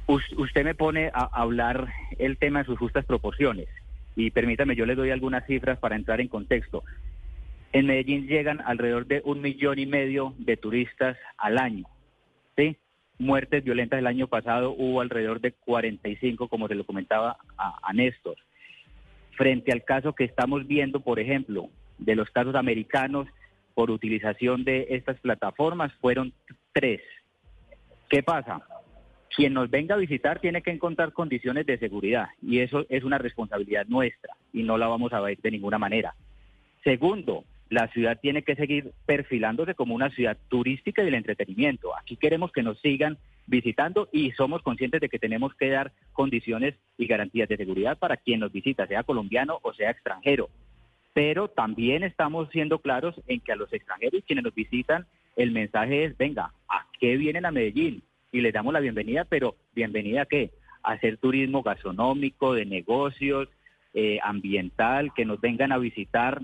Usted 0.06 0.64
me 0.64 0.74
pone 0.74 1.10
a 1.12 1.28
hablar 1.30 1.88
el 2.18 2.38
tema 2.38 2.60
en 2.60 2.66
sus 2.66 2.78
justas 2.78 3.04
proporciones 3.04 3.68
y 4.16 4.30
permítame, 4.30 4.76
yo 4.76 4.86
le 4.86 4.94
doy 4.94 5.10
algunas 5.10 5.46
cifras 5.46 5.78
para 5.78 5.94
entrar 5.94 6.22
en 6.22 6.28
contexto. 6.28 6.84
En 7.72 7.84
Medellín 7.84 8.26
llegan 8.26 8.62
alrededor 8.62 9.06
de 9.06 9.20
un 9.22 9.42
millón 9.42 9.78
y 9.78 9.84
medio 9.84 10.32
de 10.38 10.56
turistas 10.56 11.18
al 11.36 11.58
año. 11.58 11.84
¿sí? 12.56 12.78
Muertes 13.18 13.62
violentas 13.62 13.98
el 13.98 14.06
año 14.06 14.26
pasado 14.26 14.70
hubo 14.70 15.02
alrededor 15.02 15.42
de 15.42 15.52
45, 15.52 16.48
como 16.48 16.66
se 16.66 16.76
lo 16.76 16.86
comentaba 16.86 17.36
a, 17.58 17.78
a 17.82 17.92
Néstor 17.92 18.38
frente 19.36 19.72
al 19.72 19.84
caso 19.84 20.14
que 20.14 20.24
estamos 20.24 20.66
viendo, 20.66 21.00
por 21.00 21.20
ejemplo, 21.20 21.68
de 21.98 22.16
los 22.16 22.30
casos 22.30 22.54
americanos 22.54 23.28
por 23.74 23.90
utilización 23.90 24.64
de 24.64 24.86
estas 24.90 25.20
plataformas, 25.20 25.92
fueron 26.00 26.32
tres. 26.72 27.00
¿Qué 28.08 28.22
pasa? 28.22 28.62
Quien 29.34 29.52
nos 29.52 29.70
venga 29.70 29.94
a 29.94 29.98
visitar 29.98 30.40
tiene 30.40 30.62
que 30.62 30.70
encontrar 30.70 31.12
condiciones 31.12 31.66
de 31.66 31.78
seguridad 31.78 32.28
y 32.40 32.60
eso 32.60 32.86
es 32.88 33.04
una 33.04 33.18
responsabilidad 33.18 33.86
nuestra 33.86 34.34
y 34.52 34.62
no 34.62 34.78
la 34.78 34.86
vamos 34.86 35.12
a 35.12 35.20
ver 35.20 35.38
de 35.38 35.50
ninguna 35.50 35.78
manera. 35.78 36.14
Segundo, 36.82 37.44
la 37.68 37.88
ciudad 37.88 38.18
tiene 38.20 38.42
que 38.42 38.54
seguir 38.54 38.92
perfilándose 39.06 39.74
como 39.74 39.94
una 39.94 40.10
ciudad 40.10 40.36
turística 40.48 41.02
y 41.02 41.06
del 41.06 41.14
entretenimiento. 41.14 41.96
Aquí 41.96 42.16
queremos 42.16 42.52
que 42.52 42.62
nos 42.62 42.80
sigan 42.80 43.18
visitando 43.46 44.08
y 44.12 44.32
somos 44.32 44.62
conscientes 44.62 45.00
de 45.00 45.08
que 45.08 45.18
tenemos 45.18 45.54
que 45.54 45.70
dar 45.70 45.92
condiciones 46.12 46.74
y 46.96 47.06
garantías 47.06 47.48
de 47.48 47.56
seguridad 47.56 47.98
para 47.98 48.16
quien 48.16 48.40
nos 48.40 48.52
visita, 48.52 48.86
sea 48.86 49.02
colombiano 49.02 49.58
o 49.62 49.72
sea 49.74 49.90
extranjero. 49.90 50.48
Pero 51.12 51.48
también 51.48 52.04
estamos 52.04 52.48
siendo 52.50 52.78
claros 52.78 53.14
en 53.26 53.40
que 53.40 53.52
a 53.52 53.56
los 53.56 53.72
extranjeros 53.72 54.22
quienes 54.26 54.44
nos 54.44 54.54
visitan, 54.54 55.06
el 55.34 55.50
mensaje 55.50 56.04
es, 56.04 56.16
venga, 56.16 56.52
¿a 56.68 56.86
qué 57.00 57.16
vienen 57.16 57.46
a 57.46 57.50
Medellín? 57.50 58.02
Y 58.32 58.40
les 58.40 58.52
damos 58.52 58.72
la 58.72 58.80
bienvenida, 58.80 59.24
pero 59.24 59.56
¿bienvenida 59.74 60.22
a 60.22 60.26
qué? 60.26 60.50
A 60.82 60.92
hacer 60.92 61.16
turismo 61.16 61.62
gastronómico, 61.62 62.54
de 62.54 62.64
negocios, 62.64 63.48
eh, 63.94 64.18
ambiental, 64.22 65.12
que 65.14 65.24
nos 65.24 65.40
vengan 65.40 65.72
a 65.72 65.78
visitar 65.78 66.42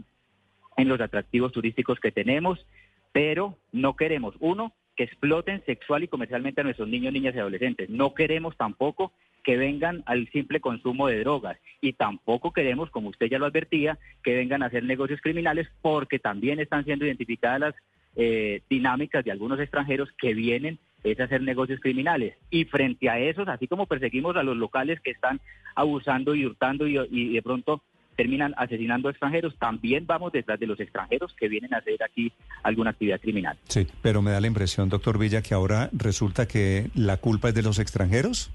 en 0.77 0.89
los 0.89 1.01
atractivos 1.01 1.53
turísticos 1.53 2.01
que 2.01 2.13
tenemos, 2.13 2.65
pero 3.13 3.59
no 3.73 3.97
queremos, 3.97 4.35
uno, 4.41 4.73
que 4.97 5.05
exploten 5.05 5.65
sexual 5.65 6.03
y 6.03 6.09
comercialmente 6.09 6.61
a 6.61 6.65
nuestros 6.65 6.89
niños, 6.89 7.13
niñas 7.13 7.35
y 7.35 7.39
adolescentes. 7.39 7.89
No 7.89 8.15
queremos 8.15 8.57
tampoco 8.57 9.13
que 9.43 9.57
vengan 9.57 10.03
al 10.07 10.29
simple 10.31 10.61
consumo 10.61 11.09
de 11.09 11.21
drogas 11.21 11.59
y 11.81 11.95
tampoco 11.95 12.53
queremos, 12.53 12.91
como 12.91 13.09
usted 13.09 13.27
ya 13.27 13.39
lo 13.39 13.47
advertía, 13.47 13.99
que 14.23 14.37
vengan 14.37 14.63
a 14.63 14.67
hacer 14.67 14.85
negocios 14.85 15.21
criminales 15.21 15.69
porque 15.81 16.19
también 16.19 16.61
están 16.61 16.85
siendo 16.85 17.07
identificadas 17.07 17.61
las 17.61 17.75
eh, 18.15 18.63
dinámicas 18.69 19.25
de 19.25 19.33
algunos 19.33 19.59
extranjeros 19.59 20.11
que 20.19 20.35
vienen 20.35 20.79
es 21.03 21.19
hacer 21.19 21.43
negocios 21.43 21.81
criminales. 21.81 22.37
Y 22.51 22.65
frente 22.67 23.09
a 23.09 23.19
esos, 23.19 23.49
así 23.49 23.67
como 23.67 23.87
perseguimos 23.87 24.37
a 24.37 24.43
los 24.43 24.57
locales 24.57 25.01
que 25.01 25.11
están 25.11 25.41
abusando 25.75 26.35
y 26.35 26.47
hurtando 26.47 26.87
y 26.87 27.33
de 27.33 27.43
pronto 27.43 27.83
terminan 28.17 28.55
asesinando 28.57 29.09
a 29.09 29.11
extranjeros, 29.11 29.57
también 29.59 30.07
vamos 30.07 30.33
detrás 30.33 30.59
de 30.61 30.67
los 30.67 30.79
extranjeros 30.81 31.35
que 31.35 31.49
vienen 31.49 31.73
a 31.75 31.79
hacer 31.79 32.03
aquí 32.03 32.33
alguna 32.63 32.91
actividad 32.91 33.21
criminal. 33.21 33.59
Sí, 33.69 33.87
pero 34.03 34.23
me 34.23 34.31
da 34.31 34.41
la 34.41 34.47
impresión, 34.47 34.89
doctor 34.89 35.19
Villa, 35.19 35.43
que 35.43 35.55
ahora 35.55 35.91
resulta 35.93 36.47
que 36.47 36.91
la 36.95 37.17
culpa 37.17 37.49
es 37.49 37.55
de 37.55 37.63
los 37.63 37.79
extranjeros. 37.79 38.51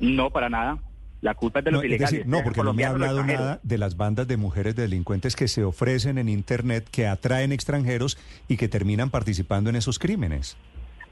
No, 0.00 0.30
para 0.30 0.48
nada. 0.48 0.78
La 1.20 1.34
culpa 1.34 1.60
es 1.60 1.64
de 1.64 1.70
los 1.70 1.84
ilegales. 1.84 2.26
no, 2.26 2.42
porque 2.42 2.62
no 2.62 2.74
me 2.74 2.84
ha 2.84 2.90
hablado 2.90 3.24
nada 3.24 3.58
de 3.62 3.78
las 3.78 3.96
bandas 3.96 4.28
de 4.28 4.36
mujeres 4.36 4.76
delincuentes 4.76 5.36
que 5.36 5.48
se 5.48 5.64
ofrecen 5.64 6.18
en 6.18 6.28
Internet, 6.28 6.86
que 6.90 7.06
atraen 7.06 7.50
extranjeros 7.50 8.18
y 8.46 8.58
que 8.58 8.68
terminan 8.68 9.08
participando 9.08 9.70
en 9.70 9.76
esos 9.76 9.98
crímenes. 9.98 10.58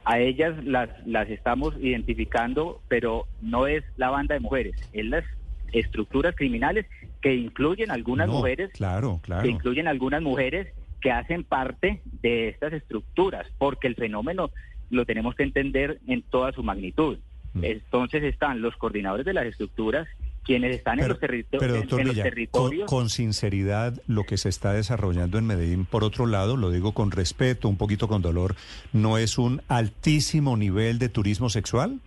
A 0.05 0.19
ellas 0.19 0.53
las, 0.65 0.91
las 1.07 1.31
estamos 1.31 1.75
identificando, 1.81 2.83
pero 2.89 3.27
no 3.41 3.67
es 3.67 3.85
la 3.97 4.11
banda 4.11 4.35
de 4.35 4.41
mujeres, 4.41 4.75
es 4.93 5.07
las 5.07 5.25
estructuras 5.73 6.37
criminales 6.37 6.85
que 7.23 7.35
incluyen 7.35 7.91
algunas 7.91 8.29
mujeres, 8.29 8.71
claro, 8.73 9.21
claro. 9.23 9.43
que 9.43 9.49
incluyen 9.49 9.89
algunas 9.89 10.21
mujeres 10.21 10.69
que 11.01 11.11
hacen 11.11 11.45
parte 11.45 12.03
de 12.21 12.49
estas 12.49 12.73
estructuras, 12.73 13.47
porque 13.59 13.87
el 13.87 13.95
fenómeno 13.95 14.51
lo 14.91 15.07
tenemos 15.07 15.35
que 15.35 15.45
entender 15.45 16.01
en 16.07 16.23
toda 16.23 16.53
su 16.53 16.63
magnitud. 16.63 17.19
Mm. 17.55 17.65
Entonces 17.65 18.23
están 18.25 18.61
los 18.61 18.77
coordinadores 18.77 19.25
de 19.25 19.33
las 19.33 19.47
estructuras, 19.47 20.09
quienes 20.45 20.75
están 20.75 20.99
en, 20.99 21.09
los, 21.09 21.21
territorios. 21.21 22.87
con, 22.87 23.09
sinceridad, 23.09 24.01
lo 24.09 24.25
que 24.25 24.37
se 24.37 24.49
está 24.49 24.73
desarrollando 24.73 25.39
en 25.39 25.47
Medellín, 25.47 25.85
por 25.85 26.03
otro 26.03 26.27
lado, 26.27 26.57
lo 26.57 26.71
digo 26.71 26.93
con 26.93 27.13
respeto, 27.13 27.69
un 27.69 27.77
poquito 27.77 28.09
con 28.09 28.23
dolor, 28.23 28.57
¿no 28.93 29.19
es 29.19 29.39
un 29.39 29.63
altísimo 29.69 30.57
nivel 30.57 30.99
de 30.99 31.09
turismo 31.09 31.49
sexual? 31.49 32.01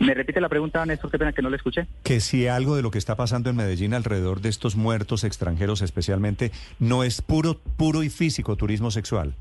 ¿Me 0.00 0.14
repite 0.14 0.40
la 0.40 0.48
pregunta, 0.48 0.84
Néstor? 0.86 1.10
Qué 1.10 1.18
pena 1.18 1.32
que 1.32 1.42
no 1.42 1.50
le 1.50 1.56
escuché. 1.56 1.86
Que 2.04 2.20
si 2.20 2.46
algo 2.46 2.76
de 2.76 2.82
lo 2.82 2.90
que 2.90 2.98
está 2.98 3.16
pasando 3.16 3.50
en 3.50 3.56
Medellín 3.56 3.94
alrededor 3.94 4.40
de 4.40 4.48
estos 4.48 4.76
muertos 4.76 5.24
extranjeros 5.24 5.82
especialmente 5.82 6.52
no 6.78 7.02
es 7.02 7.20
puro, 7.20 7.58
puro 7.76 8.02
y 8.02 8.10
físico 8.10 8.56
turismo 8.56 8.90
sexual. 8.90 9.34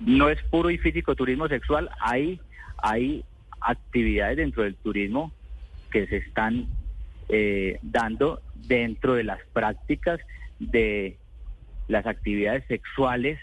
No 0.00 0.30
es 0.30 0.42
puro 0.44 0.70
y 0.70 0.78
físico 0.78 1.14
turismo 1.14 1.48
sexual. 1.48 1.90
Hay, 2.00 2.40
hay 2.78 3.24
actividades 3.60 4.38
dentro 4.38 4.62
del 4.62 4.74
turismo 4.76 5.32
que 5.90 6.06
se 6.06 6.18
están 6.18 6.66
eh, 7.28 7.78
dando 7.82 8.40
dentro 8.54 9.14
de 9.14 9.24
las 9.24 9.40
prácticas 9.52 10.20
de 10.58 11.18
las 11.88 12.06
actividades 12.06 12.64
sexuales 12.68 13.38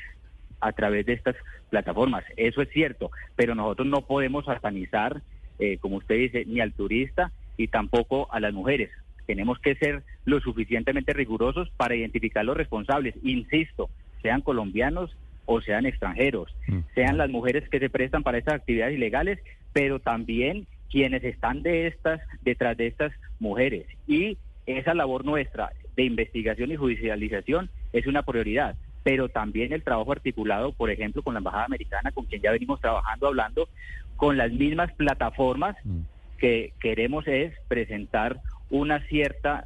a 0.60 0.72
través 0.72 1.06
de 1.06 1.14
estas 1.14 1.36
plataformas. 1.70 2.24
Eso 2.36 2.62
es 2.62 2.70
cierto, 2.70 3.12
pero 3.36 3.54
nosotros 3.54 3.88
no 3.88 4.02
podemos 4.02 4.46
satanizar 4.46 5.22
eh, 5.60 5.78
como 5.80 5.98
usted 5.98 6.16
dice, 6.16 6.46
ni 6.46 6.60
al 6.60 6.74
turista 6.74 7.32
y 7.58 7.68
tampoco 7.68 8.32
a 8.32 8.40
las 8.40 8.54
mujeres. 8.54 8.92
Tenemos 9.26 9.60
que 9.60 9.76
ser 9.76 10.04
lo 10.26 10.40
suficientemente 10.40 11.14
rigurosos 11.14 11.70
para 11.78 11.96
identificar 11.96 12.46
los 12.46 12.56
responsables, 12.56 13.16
insisto, 13.24 13.90
sean 14.22 14.42
colombianos 14.42 15.16
o 15.46 15.62
sean 15.62 15.86
extranjeros, 15.86 16.54
mm. 16.68 16.80
sean 16.96 17.18
las 17.18 17.30
mujeres 17.30 17.68
que 17.70 17.80
se 17.80 17.90
prestan 17.90 18.24
para 18.24 18.38
estas 18.38 18.56
actividades 18.56 18.96
ilegales, 18.96 19.40
pero 19.74 20.00
también 20.00 20.68
quienes 20.90 21.24
están 21.24 21.64
de 21.64 21.88
estas, 21.88 22.22
detrás 22.42 22.78
de 22.78 22.88
estas 22.88 23.12
mujeres. 23.40 23.86
Y 24.08 24.38
esa 24.66 24.94
labor 24.94 25.26
nuestra 25.26 25.72
de 25.96 26.04
investigación 26.04 26.72
y 26.72 26.76
judicialización 26.76 27.70
es 27.94 28.08
una 28.08 28.24
prioridad 28.24 28.76
pero 29.08 29.30
también 29.30 29.72
el 29.72 29.84
trabajo 29.84 30.12
articulado, 30.12 30.74
por 30.74 30.92
ejemplo, 30.92 31.22
con 31.22 31.34
la 31.34 31.38
Embajada 31.38 31.64
Americana, 31.64 32.12
con 32.12 32.26
quien 32.26 32.42
ya 32.42 32.52
venimos 32.52 32.82
trabajando, 32.82 33.28
hablando, 33.28 33.70
con 34.18 34.38
las 34.38 34.52
mismas 34.52 34.92
plataformas 34.94 35.76
mm. 35.84 36.00
que 36.38 36.74
queremos 36.80 37.28
es 37.28 37.54
presentar 37.68 38.42
una 38.70 39.00
cierta 39.08 39.66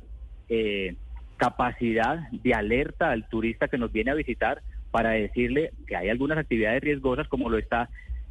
eh, 0.49 0.95
capacidad 1.37 2.29
de 2.31 2.53
alerta 2.53 3.09
al 3.09 3.27
turista 3.27 3.67
que 3.67 3.79
nos 3.79 3.91
viene 3.91 4.11
a 4.11 4.15
visitar 4.15 4.61
para 4.91 5.11
decirle 5.11 5.71
que 5.87 5.95
hay 5.95 6.09
algunas 6.09 6.37
actividades 6.37 6.83
riesgosas 6.83 7.27
como 7.27 7.49
lo 7.49 7.57
está 7.57 7.89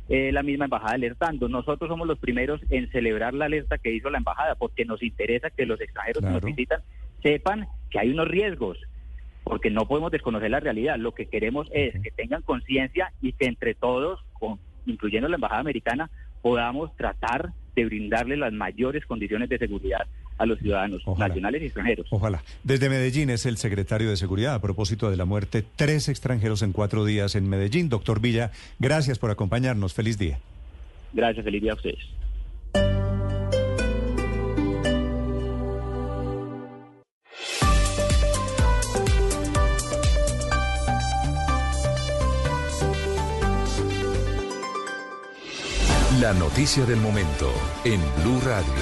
eh, 0.08 0.30
la 0.32 0.42
misma 0.42 0.66
embajada 0.66 0.94
alertando. 0.94 1.48
Nosotros 1.48 1.88
somos 1.88 2.06
los 2.06 2.18
primeros 2.18 2.60
en 2.70 2.90
celebrar 2.90 3.34
la 3.34 3.46
alerta 3.46 3.78
que 3.78 3.92
hizo 3.92 4.10
la 4.10 4.18
embajada 4.18 4.54
porque 4.54 4.84
nos 4.84 5.02
interesa 5.02 5.50
que 5.50 5.66
los 5.66 5.80
extranjeros 5.80 6.22
que 6.22 6.30
nos 6.30 6.42
visitan 6.42 6.82
sepan 7.22 7.66
que 7.90 7.98
hay 7.98 8.10
unos 8.10 8.28
riesgos 8.28 8.78
porque 9.44 9.70
no 9.70 9.86
podemos 9.86 10.12
desconocer 10.12 10.50
la 10.50 10.60
realidad. 10.60 10.96
Lo 10.96 11.12
que 11.12 11.26
queremos 11.26 11.68
es 11.72 12.00
que 12.02 12.10
tengan 12.10 12.42
conciencia 12.42 13.12
y 13.20 13.32
que 13.32 13.46
entre 13.46 13.74
todos, 13.74 14.20
incluyendo 14.86 15.28
la 15.28 15.36
Embajada 15.36 15.60
Americana, 15.60 16.10
podamos 16.42 16.94
tratar 16.96 17.52
de 17.74 17.84
brindarle 17.84 18.36
las 18.36 18.52
mayores 18.52 19.04
condiciones 19.06 19.48
de 19.48 19.58
seguridad 19.58 20.06
a 20.38 20.46
los 20.46 20.58
ciudadanos 20.58 21.02
nacionales 21.18 21.62
y 21.62 21.66
extranjeros. 21.66 22.06
Ojalá. 22.10 22.42
Desde 22.64 22.88
Medellín 22.88 23.28
es 23.28 23.44
el 23.44 23.58
secretario 23.58 24.08
de 24.08 24.16
Seguridad 24.16 24.54
a 24.54 24.60
propósito 24.60 25.10
de 25.10 25.16
la 25.18 25.26
muerte. 25.26 25.64
Tres 25.76 26.08
extranjeros 26.08 26.62
en 26.62 26.72
cuatro 26.72 27.04
días 27.04 27.34
en 27.34 27.48
Medellín. 27.48 27.90
Doctor 27.90 28.20
Villa, 28.20 28.50
gracias 28.78 29.18
por 29.18 29.30
acompañarnos. 29.30 29.92
Feliz 29.92 30.18
día. 30.18 30.38
Gracias, 31.12 31.44
feliz 31.44 31.60
día 31.60 31.72
a 31.72 31.74
ustedes. 31.74 32.19
La 46.20 46.34
noticia 46.34 46.84
del 46.84 46.98
momento 46.98 47.50
en 47.82 47.98
Blue 48.22 48.40
Radio. 48.44 48.74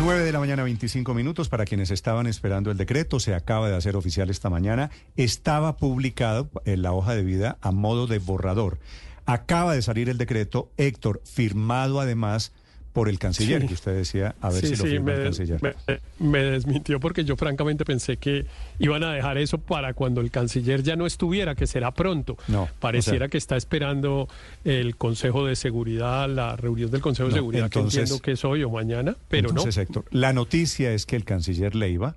9 0.00 0.24
de 0.24 0.32
la 0.32 0.40
mañana, 0.40 0.64
25 0.64 1.14
minutos. 1.14 1.48
Para 1.48 1.64
quienes 1.64 1.92
estaban 1.92 2.26
esperando 2.26 2.72
el 2.72 2.76
decreto, 2.76 3.20
se 3.20 3.36
acaba 3.36 3.68
de 3.68 3.76
hacer 3.76 3.94
oficial 3.94 4.28
esta 4.28 4.50
mañana. 4.50 4.90
Estaba 5.16 5.76
publicado 5.76 6.50
en 6.64 6.82
la 6.82 6.92
hoja 6.92 7.14
de 7.14 7.22
vida 7.22 7.56
a 7.60 7.70
modo 7.70 8.08
de 8.08 8.18
borrador. 8.18 8.80
Acaba 9.26 9.74
de 9.74 9.82
salir 9.82 10.08
el 10.08 10.18
decreto, 10.18 10.72
Héctor, 10.76 11.22
firmado 11.24 12.00
además 12.00 12.52
por 12.92 13.08
el 13.08 13.18
canciller, 13.18 13.62
Sí. 13.62 13.68
que 13.68 13.74
usted 13.74 13.94
decía, 13.94 14.34
a 14.42 14.50
ver 14.50 14.60
Sí, 14.60 14.66
si 14.68 14.76
lo 14.76 14.84
sí, 14.84 14.90
firma 14.90 15.06
me, 15.06 15.14
el 15.14 15.22
canciller. 15.24 15.60
me- 15.62 15.74
me 16.18 16.38
desmintió 16.42 17.00
porque 17.00 17.24
yo 17.24 17.36
francamente 17.36 17.84
pensé 17.86 18.18
que 18.18 18.44
iban 18.78 19.02
a 19.02 19.14
dejar 19.14 19.38
eso 19.38 19.56
para 19.58 19.94
cuando 19.94 20.20
el 20.20 20.30
canciller 20.30 20.82
ya 20.82 20.94
no 20.94 21.06
estuviera, 21.06 21.54
que 21.54 21.66
será 21.66 21.92
pronto. 21.92 22.36
No, 22.48 22.68
Pareciera 22.80 23.16
o 23.16 23.18
sea- 23.20 23.28
que 23.28 23.38
está 23.38 23.56
esperando 23.56 24.28
el 24.64 24.96
Consejo 24.96 25.46
de 25.46 25.56
Seguridad, 25.56 26.28
la 26.28 26.54
reunión 26.56 26.90
del 26.90 27.00
Consejo 27.00 27.28
de 27.30 27.34
Seguridad, 27.36 27.64
entonces- 27.64 27.94
que 27.94 28.00
entiendo 28.02 28.22
que 28.22 28.32
es 28.32 28.44
hoy 28.44 28.62
o 28.62 28.68
mañana, 28.70 29.16
pero 29.28 29.48
Entonces, 29.48 29.76
no. 29.76 29.82
Héctor, 29.82 30.04
la 30.10 30.32
noticia 30.34 30.92
es 30.92 31.06
que 31.06 31.16
el 31.16 31.24
canciller 31.24 31.74
Leiva 31.74 32.14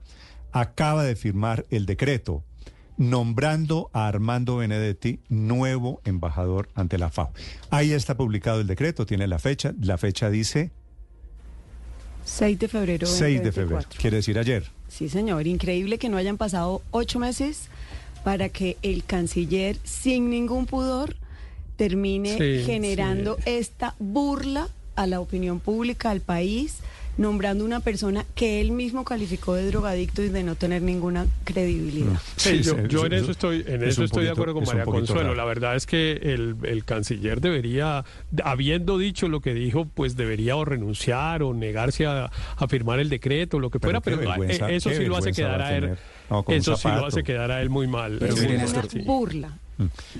acaba 0.51 1.03
de 1.03 1.15
firmar 1.15 1.65
el 1.69 1.85
decreto 1.85 2.43
nombrando 2.97 3.89
a 3.93 4.07
Armando 4.07 4.57
Benedetti 4.57 5.19
nuevo 5.29 6.01
embajador 6.05 6.69
ante 6.75 6.97
la 6.97 7.09
FAO. 7.09 7.31
Ahí 7.69 7.91
está 7.91 8.15
publicado 8.15 8.61
el 8.61 8.67
decreto, 8.67 9.05
tiene 9.05 9.27
la 9.27 9.39
fecha. 9.39 9.73
La 9.81 9.97
fecha 9.97 10.29
dice 10.29 10.71
6 12.25 12.59
de 12.59 12.67
febrero. 12.67 13.07
6 13.07 13.43
de 13.43 13.51
febrero, 13.51 13.75
2024. 13.77 14.01
quiere 14.01 14.17
decir 14.17 14.39
ayer. 14.39 14.71
Sí, 14.87 15.09
señor. 15.09 15.47
Increíble 15.47 15.97
que 15.97 16.09
no 16.09 16.17
hayan 16.17 16.37
pasado 16.37 16.81
ocho 16.91 17.19
meses 17.19 17.67
para 18.23 18.49
que 18.49 18.77
el 18.81 19.03
canciller, 19.03 19.77
sin 19.83 20.29
ningún 20.29 20.65
pudor, 20.65 21.15
termine 21.75 22.37
Sí, 22.37 22.63
generando 22.65 23.37
esta 23.45 23.95
burla 23.99 24.69
a 24.95 25.05
la 25.05 25.19
opinión 25.19 25.59
pública, 25.59 26.09
al 26.09 26.21
país, 26.21 26.77
nombrando 27.17 27.63
una 27.63 27.79
persona 27.79 28.25
que 28.35 28.59
él 28.61 28.71
mismo 28.71 29.03
calificó 29.05 29.53
de 29.53 29.67
drogadicto 29.67 30.21
y 30.21 30.29
de 30.29 30.43
no 30.43 30.55
tener 30.55 30.81
ninguna 30.81 31.25
credibilidad. 31.43 32.19
Sí, 32.35 32.61
yo, 32.61 32.75
sí, 32.75 32.81
yo 32.89 32.99
sí, 33.01 33.05
en 33.07 33.13
eso 33.13 33.31
estoy, 33.31 33.63
en 33.67 33.83
es 33.83 33.89
eso 33.89 34.03
estoy 34.03 34.25
de 34.25 34.31
acuerdo 34.31 34.53
con 34.55 34.63
es 34.63 34.69
María 34.69 34.83
Consuelo. 34.85 35.21
raro. 35.21 35.35
La 35.35 35.45
verdad 35.45 35.75
es 35.75 35.85
que 35.85 36.11
el, 36.21 36.55
el 36.63 36.83
canciller 36.85 37.41
debería, 37.41 38.03
habiendo 38.43 38.97
dicho 38.97 39.27
lo 39.29 39.39
que 39.41 39.53
dijo, 39.53 39.85
pues 39.85 40.15
debería 40.15 40.55
o 40.57 40.65
renunciar 40.65 41.43
o 41.43 41.53
negarse 41.53 42.05
a, 42.05 42.29
a 42.57 42.67
firmar 42.67 42.99
el 42.99 43.09
decreto, 43.09 43.59
lo 43.59 43.69
que 43.69 43.79
fuera, 43.79 44.01
pero 44.01 44.21
eh, 44.43 44.59
eso 44.69 44.89
sí 44.89 45.05
lo 45.05 45.17
hace 45.17 45.31
quedar 45.31 45.61
a 45.61 45.67
a 45.67 45.75
él. 45.77 45.97
No, 46.29 46.43
eso 46.49 46.75
sí 46.75 46.87
lo 46.87 47.05
hace 47.05 47.23
quedar 47.23 47.51
a 47.51 47.61
él 47.61 47.69
muy 47.69 47.87
mal. 47.87 48.17
Pero 48.19 48.33
muy 48.35 48.41
mire, 48.45 48.57
mal, 48.57 48.65
Néstor, 48.65 48.89
sí. 48.89 48.99
Burla. 48.99 49.57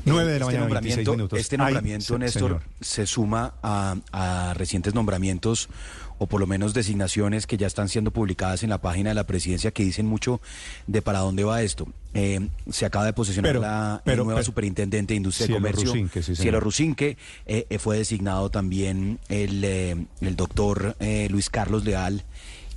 9 0.03 0.31
de 0.33 0.40
la 0.40 0.45
este 0.45 0.58
mañana, 0.58 0.65
26 0.65 1.08
nombramiento, 1.08 1.11
minutos. 1.13 1.40
este 1.40 1.56
Ay, 1.56 1.60
nombramiento, 1.60 2.06
se- 2.13 2.19
Néstor, 2.19 2.42
señor. 2.49 2.61
se 2.81 3.06
suma 3.08 3.53
a, 3.63 3.95
a 4.11 4.53
recientes 4.53 4.94
nombramientos 4.94 5.69
o 6.17 6.28
por 6.28 6.40
lo 6.40 6.48
menos 6.48 6.74
designaciones 6.74 7.48
que 7.48 7.58
ya 7.58 7.67
están 7.67 7.90
siendo 7.90 8.12
publicadas 8.12 8.64
en 8.64 8.69
la 8.69 8.80
página 8.80 9.10
de 9.10 9.15
la 9.15 9.26
presidencia 9.26 9.72
que 9.72 9.83
dicen 9.83 10.06
mucho 10.06 10.42
de 10.88 11.01
para 11.01 11.19
dónde 11.19 11.44
va 11.44 11.62
esto. 11.62 11.88
Eh, 12.14 12.48
se 12.69 12.85
acaba 12.85 13.03
de 13.06 13.12
posesionar 13.14 13.49
Pero- 13.49 13.62
la 13.62 14.01
pero- 14.06 14.24
nueva 14.24 14.38
pero- 14.40 14.46
superintendente 14.46 15.14
de 15.14 15.17
Industria 15.17 15.48
y 15.49 15.53
Comercio, 15.53 15.85
Rusinque, 15.88 16.24
sí. 16.24 16.35
Cielo 16.35 16.60
Rusinque. 16.62 17.17
Eh, 17.46 17.67
eh, 17.69 17.78
fue 17.78 17.98
designado 17.98 18.49
también 18.49 19.19
el, 19.28 19.64
eh, 19.65 20.06
el 20.22 20.35
doctor 20.38 20.96
Luis 21.30 21.49
Carlos 21.49 21.83
Leal. 21.83 22.24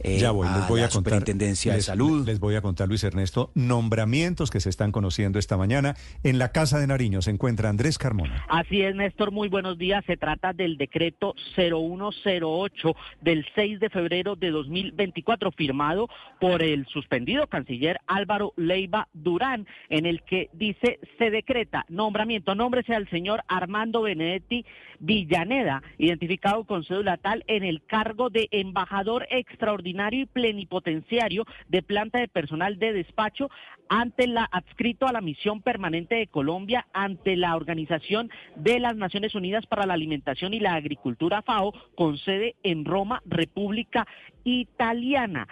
Eh, 0.01 0.19
Ya 0.19 0.31
voy, 0.31 0.47
a 0.47 0.57
les 0.57 0.69
voy 0.69 0.81
la 0.81 0.87
a 0.87 0.89
contar. 0.89 1.13
Superintendencia 1.13 1.75
de 1.75 1.83
Salud. 1.83 2.27
Les 2.27 2.41
voy 2.41 2.55
a 2.55 2.63
contar, 2.63 2.89
Luis 2.89 3.05
Ernesto, 3.05 3.51
nombramientos 3.55 4.51
que 4.51 4.61
se 4.61 4.69
están 4.69 4.93
conociendo 4.93 5.39
esta 5.39 5.57
mañana. 5.57 5.97
En 6.23 6.39
la 6.39 6.53
Casa 6.53 6.79
de 6.79 6.87
Nariño 6.87 7.23
se 7.23 7.31
encuentra 7.31 7.69
Andrés 7.69 7.99
Carmona. 7.99 8.45
Así 8.49 8.83
es, 8.83 8.95
Néstor, 8.95 9.33
muy 9.33 9.49
buenos 9.49 9.79
días. 9.79 10.05
Se 10.07 10.17
trata 10.17 10.53
del 10.53 10.77
decreto 10.77 11.35
0108 11.57 12.95
del 13.21 13.47
6 13.55 13.81
de 13.81 13.91
febrero 13.91 14.37
de 14.37 14.51
2024, 14.51 15.53
firmado 15.53 16.09
por 16.41 16.63
el 16.63 16.87
suspendido 16.87 17.47
canciller 17.47 18.01
Álvaro 18.07 18.53
Leiva 18.57 19.09
Durán, 19.13 19.67
en 19.89 20.07
el 20.07 20.23
que 20.23 20.51
dice, 20.53 20.99
se 21.19 21.31
decreta 21.31 21.85
nombramiento, 21.89 22.55
nómbrese 22.55 22.95
al 22.95 23.09
señor 23.11 23.43
Armando 23.49 24.03
Benedetti 24.03 24.65
Villaneda, 25.01 25.83
identificado 25.99 26.65
con 26.65 26.85
cédula 26.85 27.17
tal 27.17 27.45
en 27.47 27.65
el 27.65 27.83
cargo 27.85 28.31
de 28.31 28.49
embajador 28.51 29.27
extraordinario 29.31 30.23
y 30.23 30.27
plenipotenciario 30.27 31.45
de 31.69 31.83
planta 31.83 32.19
de 32.19 32.29
personal 32.29 32.79
de 32.79 32.93
despacho 32.93 33.51
ante 33.89 34.27
la 34.27 34.45
adscrito 34.45 35.07
a 35.07 35.13
la 35.13 35.21
misión 35.21 35.63
permanente 35.63 36.17
de 36.17 36.27
Colombia 36.27 36.87
ante 36.93 37.37
la 37.37 37.57
Organización 37.57 38.31
de 38.57 38.81
las 38.81 38.97
Naciones 38.97 39.35
Unidas 39.35 39.67
para 39.67 39.87
la 39.87 39.95
Alimentación 39.95 40.55
y 40.55 40.61
la 40.61 40.75
Agricultura 40.75 41.43
FAO 41.43 41.73
con 41.95 42.19
sede 42.19 42.57
en 42.63 42.85
Roma, 42.85 43.23
República 43.25 44.07
Italiana. 44.49 45.47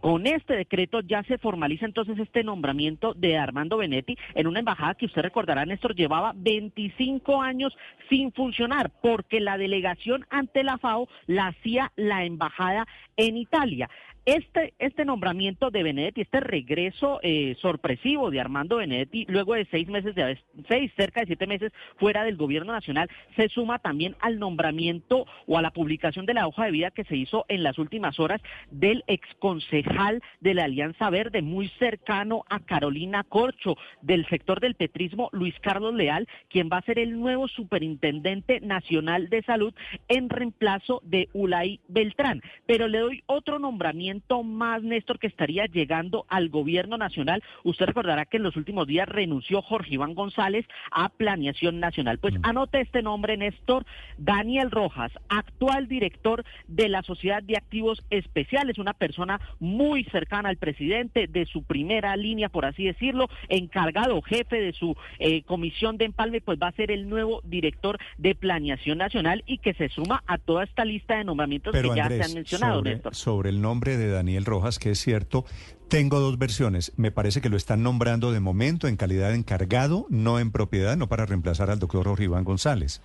Con 0.00 0.26
este 0.26 0.54
decreto 0.54 1.00
ya 1.00 1.22
se 1.22 1.38
formaliza 1.38 1.86
entonces 1.86 2.18
este 2.18 2.42
nombramiento 2.42 3.14
de 3.14 3.38
Armando 3.38 3.78
Benetti 3.78 4.16
en 4.34 4.46
una 4.48 4.58
embajada 4.58 4.94
que 4.94 5.06
usted 5.06 5.22
recordará, 5.22 5.64
Néstor, 5.64 5.94
llevaba 5.94 6.32
25 6.34 7.40
años 7.40 7.76
sin 8.10 8.32
funcionar 8.32 8.90
porque 9.00 9.40
la 9.40 9.56
delegación 9.56 10.26
ante 10.28 10.64
la 10.64 10.78
FAO 10.78 11.08
la 11.26 11.46
hacía 11.48 11.92
la 11.96 12.24
embajada 12.24 12.86
en 13.16 13.36
Italia. 13.36 13.88
Este, 14.24 14.72
este 14.78 15.04
nombramiento 15.04 15.72
de 15.72 15.82
Benedetti, 15.82 16.20
este 16.20 16.38
regreso 16.38 17.18
eh, 17.24 17.56
sorpresivo 17.60 18.30
de 18.30 18.40
Armando 18.40 18.76
Benedetti, 18.76 19.26
luego 19.28 19.54
de 19.54 19.64
seis 19.64 19.88
meses, 19.88 20.14
de 20.14 20.38
seis, 20.68 20.92
cerca 20.96 21.22
de 21.22 21.26
siete 21.26 21.48
meses 21.48 21.72
fuera 21.96 22.22
del 22.22 22.36
gobierno 22.36 22.72
nacional, 22.72 23.10
se 23.34 23.48
suma 23.48 23.80
también 23.80 24.14
al 24.20 24.38
nombramiento 24.38 25.26
o 25.48 25.58
a 25.58 25.62
la 25.62 25.72
publicación 25.72 26.24
de 26.24 26.34
la 26.34 26.46
hoja 26.46 26.66
de 26.66 26.70
vida 26.70 26.92
que 26.92 27.02
se 27.02 27.16
hizo 27.16 27.46
en 27.48 27.64
las 27.64 27.80
últimas 27.80 28.20
horas 28.20 28.40
del 28.70 29.02
exconcejal 29.08 30.22
de 30.38 30.54
la 30.54 30.64
Alianza 30.64 31.10
Verde, 31.10 31.42
muy 31.42 31.66
cercano 31.80 32.44
a 32.48 32.60
Carolina 32.60 33.24
Corcho, 33.24 33.76
del 34.02 34.24
sector 34.28 34.60
del 34.60 34.76
petrismo, 34.76 35.30
Luis 35.32 35.58
Carlos 35.58 35.94
Leal, 35.94 36.28
quien 36.48 36.68
va 36.72 36.76
a 36.76 36.82
ser 36.82 37.00
el 37.00 37.18
nuevo 37.18 37.48
superintendente 37.48 38.60
nacional 38.60 39.28
de 39.30 39.42
salud 39.42 39.74
en 40.06 40.30
reemplazo 40.30 41.00
de 41.02 41.28
Ulay 41.32 41.80
Beltrán. 41.88 42.40
Pero 42.66 42.86
le 42.86 43.00
doy 43.00 43.24
otro 43.26 43.58
nombramiento 43.58 44.11
más, 44.42 44.82
Néstor, 44.82 45.18
que 45.18 45.26
estaría 45.26 45.66
llegando 45.66 46.24
al 46.28 46.48
gobierno 46.48 46.96
nacional. 46.96 47.42
Usted 47.64 47.86
recordará 47.86 48.26
que 48.26 48.36
en 48.36 48.42
los 48.42 48.56
últimos 48.56 48.86
días 48.86 49.08
renunció 49.08 49.62
Jorge 49.62 49.94
Iván 49.94 50.14
González 50.14 50.66
a 50.90 51.08
Planeación 51.08 51.80
Nacional. 51.80 52.18
Pues 52.18 52.34
anote 52.42 52.80
este 52.80 53.02
nombre, 53.02 53.36
Néstor, 53.36 53.84
Daniel 54.18 54.70
Rojas, 54.70 55.12
actual 55.28 55.88
director 55.88 56.44
de 56.68 56.88
la 56.88 57.02
Sociedad 57.02 57.42
de 57.42 57.56
Activos 57.56 58.02
Especiales, 58.10 58.78
una 58.78 58.92
persona 58.92 59.40
muy 59.58 60.04
cercana 60.04 60.48
al 60.48 60.56
presidente, 60.56 61.26
de 61.26 61.46
su 61.46 61.62
primera 61.64 62.16
línea, 62.16 62.48
por 62.48 62.64
así 62.64 62.84
decirlo, 62.84 63.28
encargado 63.48 64.20
jefe 64.22 64.60
de 64.60 64.72
su 64.72 64.96
eh, 65.18 65.42
comisión 65.42 65.96
de 65.96 66.06
empalme, 66.06 66.40
pues 66.40 66.58
va 66.60 66.68
a 66.68 66.72
ser 66.72 66.90
el 66.90 67.08
nuevo 67.08 67.40
director 67.44 67.98
de 68.18 68.34
Planeación 68.34 68.98
Nacional 68.98 69.42
y 69.46 69.58
que 69.58 69.74
se 69.74 69.88
suma 69.88 70.22
a 70.26 70.38
toda 70.38 70.64
esta 70.64 70.84
lista 70.84 71.16
de 71.16 71.24
nombramientos 71.24 71.72
Pero 71.72 71.90
que 71.90 71.96
ya 71.96 72.04
Andrés, 72.04 72.26
se 72.26 72.30
han 72.30 72.34
mencionado, 72.34 72.78
sobre, 72.78 72.90
Néstor. 72.92 73.14
sobre 73.14 73.50
el 73.50 73.60
nombre 73.60 73.96
de 73.96 74.01
Daniel 74.08 74.44
Rojas, 74.44 74.78
que 74.78 74.90
es 74.90 75.00
cierto, 75.00 75.44
tengo 75.88 76.20
dos 76.20 76.38
versiones. 76.38 76.92
Me 76.96 77.10
parece 77.10 77.40
que 77.40 77.48
lo 77.48 77.56
están 77.56 77.82
nombrando 77.82 78.32
de 78.32 78.40
momento 78.40 78.88
en 78.88 78.96
calidad 78.96 79.28
de 79.28 79.36
encargado, 79.36 80.06
no 80.08 80.38
en 80.38 80.50
propiedad, 80.50 80.96
no 80.96 81.08
para 81.08 81.26
reemplazar 81.26 81.70
al 81.70 81.78
doctor 81.78 82.20
Iván 82.20 82.44
González. 82.44 83.02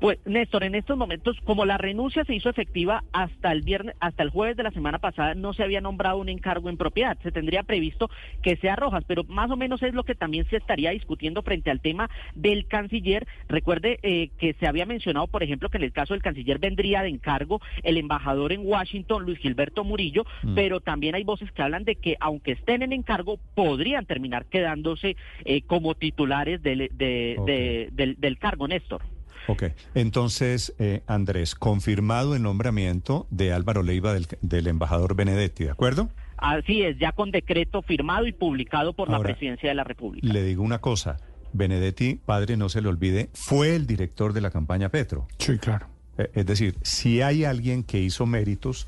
Pues 0.00 0.18
Néstor, 0.24 0.64
en 0.64 0.74
estos 0.74 0.96
momentos, 0.96 1.36
como 1.44 1.64
la 1.64 1.78
renuncia 1.78 2.24
se 2.24 2.34
hizo 2.34 2.48
efectiva 2.48 3.02
hasta 3.12 3.52
el 3.52 3.62
viernes, 3.62 3.94
hasta 4.00 4.22
el 4.22 4.30
jueves 4.30 4.56
de 4.56 4.62
la 4.62 4.70
semana 4.70 4.98
pasada, 4.98 5.34
no 5.34 5.52
se 5.52 5.62
había 5.62 5.80
nombrado 5.80 6.18
un 6.18 6.28
encargo 6.28 6.68
en 6.68 6.76
propiedad. 6.76 7.16
Se 7.22 7.32
tendría 7.32 7.62
previsto 7.62 8.08
que 8.42 8.56
sea 8.56 8.76
Rojas, 8.76 9.04
pero 9.06 9.24
más 9.24 9.50
o 9.50 9.56
menos 9.56 9.82
es 9.82 9.94
lo 9.94 10.04
que 10.04 10.14
también 10.14 10.46
se 10.48 10.56
estaría 10.56 10.90
discutiendo 10.90 11.42
frente 11.42 11.70
al 11.70 11.80
tema 11.80 12.10
del 12.34 12.66
canciller. 12.66 13.26
Recuerde 13.48 13.98
eh, 14.02 14.30
que 14.38 14.54
se 14.54 14.66
había 14.66 14.86
mencionado, 14.86 15.26
por 15.26 15.42
ejemplo, 15.42 15.68
que 15.68 15.78
en 15.78 15.84
el 15.84 15.92
caso 15.92 16.14
del 16.14 16.22
canciller 16.22 16.58
vendría 16.58 17.02
de 17.02 17.08
encargo 17.08 17.60
el 17.82 17.96
embajador 17.96 18.52
en 18.52 18.66
Washington, 18.66 19.24
Luis 19.24 19.38
Gilberto 19.38 19.84
Murillo, 19.84 20.24
Mm. 20.42 20.54
pero 20.54 20.80
también 20.80 21.14
hay 21.14 21.24
voces 21.24 21.50
que 21.52 21.62
hablan 21.62 21.84
de 21.84 21.96
que 21.96 22.16
aunque 22.20 22.52
estén 22.52 22.82
en 22.82 22.92
encargo, 22.92 23.38
podrían 23.54 24.06
terminar 24.06 24.46
quedándose 24.46 25.16
eh, 25.44 25.62
como 25.62 25.94
titulares 25.94 26.62
del, 26.62 26.88
de- 26.92 27.36
de- 27.46 27.88
del, 27.92 28.16
del 28.20 28.38
cargo, 28.38 28.68
Néstor. 28.68 29.02
Ok, 29.48 29.64
entonces, 29.94 30.74
eh, 30.78 31.02
Andrés, 31.06 31.54
confirmado 31.54 32.34
el 32.34 32.42
nombramiento 32.42 33.26
de 33.30 33.52
Álvaro 33.52 33.82
Leiva 33.82 34.12
del, 34.12 34.26
del 34.40 34.66
embajador 34.66 35.14
Benedetti, 35.14 35.64
¿de 35.64 35.70
acuerdo? 35.70 36.08
Así 36.36 36.82
es, 36.82 36.98
ya 36.98 37.12
con 37.12 37.30
decreto 37.30 37.80
firmado 37.82 38.26
y 38.26 38.32
publicado 38.32 38.92
por 38.92 39.08
la 39.08 39.20
presidencia 39.20 39.68
de 39.68 39.74
la 39.74 39.84
República. 39.84 40.26
Le 40.26 40.42
digo 40.42 40.62
una 40.62 40.80
cosa, 40.80 41.18
Benedetti, 41.52 42.20
padre, 42.26 42.56
no 42.56 42.68
se 42.68 42.82
le 42.82 42.88
olvide, 42.88 43.30
fue 43.32 43.74
el 43.74 43.86
director 43.86 44.32
de 44.32 44.40
la 44.42 44.50
campaña 44.50 44.88
Petro. 44.90 45.26
Sí, 45.38 45.56
claro. 45.58 45.86
Eh, 46.18 46.30
Es 46.34 46.46
decir, 46.46 46.76
si 46.82 47.22
hay 47.22 47.44
alguien 47.44 47.82
que 47.84 48.00
hizo 48.00 48.26
méritos 48.26 48.86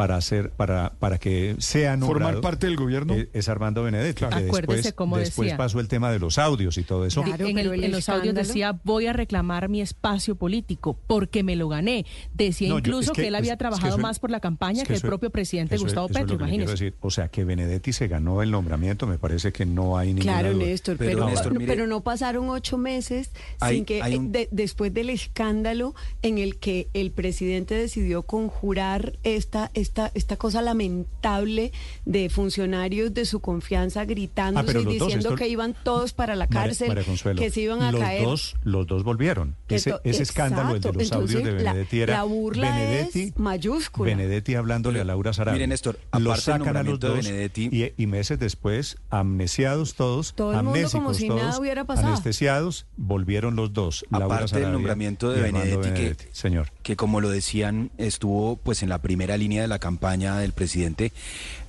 para 0.00 0.16
hacer, 0.16 0.48
para, 0.52 0.94
para 0.98 1.18
que 1.18 1.56
sea 1.58 1.94
nombrado. 1.94 2.24
Formar 2.32 2.40
parte 2.40 2.66
del 2.68 2.76
gobierno. 2.76 3.12
eh, 3.12 3.28
Es, 3.34 3.50
Armando 3.50 3.82
Benedetti. 3.82 4.14
Claro. 4.20 4.38
que 4.38 4.44
Acuérdese 4.46 4.76
después, 4.76 4.94
cómo 4.94 5.18
después 5.18 5.46
decía. 5.48 5.58
pasó 5.58 5.78
el 5.78 5.88
tema 5.88 6.10
de 6.10 6.18
los 6.18 6.38
audios 6.38 6.78
y 6.78 6.84
todo 6.84 7.04
eso. 7.04 7.22
Claro, 7.22 7.46
en, 7.46 7.58
el- 7.58 7.66
el 7.74 7.84
en 7.84 7.90
los 7.92 8.08
audios 8.08 8.34
decía, 8.34 8.80
voy 8.82 9.08
a 9.08 9.12
reclamar 9.12 9.68
mi 9.68 9.82
espacio 9.82 10.36
político 10.36 10.96
porque 11.06 11.42
me 11.42 11.54
lo 11.54 11.68
gané. 11.68 12.06
Decía 12.32 12.70
No, 12.70 12.76
yo- 12.76 12.78
incluso 12.78 13.12
es 13.12 13.16
que, 13.16 13.22
que- 13.22 13.28
él 13.28 13.34
es- 13.34 13.38
había 13.40 13.52
es 13.52 13.56
que 13.56 13.58
trabajado 13.58 13.98
más 13.98 14.18
por 14.20 14.30
la 14.30 14.40
campaña 14.40 14.80
Es 14.82 14.88
que, 14.88 14.94
el 14.94 15.02
propio 15.02 15.28
presidente 15.28 15.76
Gustavo 15.76 16.08
Petro, 16.08 16.36
imagínese. 16.36 16.70
decir. 16.72 16.94
O 17.00 17.10
sea, 17.10 17.28
que 17.28 17.44
Benedetti 17.44 17.92
se 17.92 18.08
ganó 18.08 18.40
el 18.40 18.50
nombramiento, 18.50 19.06
me 19.06 19.18
parece 19.18 19.52
que 19.52 19.66
no 19.66 19.98
hay 19.98 20.14
ninguna 20.14 20.40
Claro, 20.40 20.54
duda. 20.54 20.64
Néstor, 20.64 20.96
pero, 20.96 21.26
Néstor, 21.28 21.52
mire- 21.58 21.66
pero 21.66 21.86
no 21.86 22.00
pasaron 22.00 22.48
ocho 22.48 22.78
meses 22.78 23.32
Hay- 23.60 23.76
sin 23.76 23.84
que 23.84 24.00
un- 24.00 24.26
eh, 24.26 24.28
de- 24.30 24.48
después 24.50 24.94
del 24.94 25.10
escándalo 25.10 25.94
en 26.22 26.38
el 26.38 26.56
que 26.56 26.88
el 26.94 27.10
presidente 27.10 27.74
decidió 27.74 28.22
conjurar 28.22 29.18
esta 29.24 29.70
esta 29.74 29.89
esta 30.14 30.36
cosa 30.36 30.62
lamentable 30.62 31.72
de 32.04 32.28
funcionarios 32.30 33.12
de 33.14 33.24
su 33.24 33.40
confianza 33.40 34.04
gritándose 34.04 34.68
Ah, 34.68 34.70
y 34.70 34.74
los 34.74 34.84
dos, 34.84 34.92
diciendo 35.08 35.28
esto- 35.30 35.36
que 35.36 35.48
iban 35.48 35.74
todos 35.84 36.12
para 36.12 36.34
la 36.36 36.46
María- 36.46 36.60
cárcel, 36.62 36.88
María 36.88 37.04
Consuelo, 37.04 37.40
que 37.40 37.50
se 37.50 37.60
iban 37.62 37.82
a 37.82 37.92
los 37.92 38.00
caer. 38.00 38.24
Dos, 38.24 38.56
los 38.62 38.86
dos 38.86 39.02
volvieron. 39.04 39.56
Ese, 39.68 39.90
to- 39.92 40.00
ese 40.04 40.22
escándalo, 40.22 40.74
el 40.74 40.80
de 40.80 40.88
los 40.92 41.02
Exacto. 41.02 41.22
audios 41.22 41.32
de 41.42 41.50
Entonces, 41.50 41.64
la- 41.64 41.72
Benedetti 41.72 42.00
era 42.00 42.14
la 42.14 42.22
burla 42.24 42.70
Benedetti, 42.76 43.20
es 43.22 43.38
mayúscula. 43.38 44.10
Benedetti 44.10 44.54
hablándole 44.54 45.00
a 45.00 45.04
Laura 45.04 45.32
Sarabia. 45.32 45.54
Mire, 45.58 45.66
Néstor, 45.68 45.98
los 46.18 46.40
sacan 46.42 46.76
a 46.76 46.82
los 46.82 46.98
dos 47.00 47.24
Benedetti- 47.26 47.68
y, 47.96 48.02
y 48.02 48.06
meses 48.06 48.38
después, 48.38 48.96
amnesiados 49.10 49.94
todos, 49.94 50.34
Todo 50.34 50.56
amnésicos 50.56 50.92
como 50.92 51.14
si 51.14 51.28
todos, 51.28 51.42
nada 51.42 51.58
hubiera 51.58 51.84
pasado. 51.84 52.08
anestesiados, 52.08 52.86
volvieron 52.96 53.56
los 53.56 53.72
dos. 53.72 54.04
Laura 54.10 54.26
Aparte 54.26 54.48
Sarabia 54.48 54.66
del 54.66 54.74
nombramiento 54.74 55.30
de 55.30 55.44
Armando 55.46 55.58
Benedetti, 55.60 55.88
que, 55.88 56.00
Benedetti. 56.00 56.24
Señor. 56.32 56.72
que 56.82 56.96
como 56.96 57.20
lo 57.20 57.30
decían, 57.30 57.90
estuvo 57.98 58.56
pues 58.56 58.82
en 58.82 58.88
la 58.88 58.98
primera 59.00 59.36
línea 59.36 59.62
de 59.62 59.68
la 59.70 59.78
campaña 59.78 60.36
del 60.38 60.52
presidente, 60.52 61.12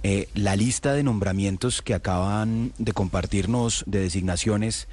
eh, 0.03 0.27
la 0.33 0.57
lista 0.57 0.93
de 0.93 1.03
nombramientos 1.03 1.81
que 1.81 1.93
acaban 1.93 2.73
de 2.77 2.91
compartirnos 2.91 3.85
de 3.87 4.01
designaciones, 4.01 4.89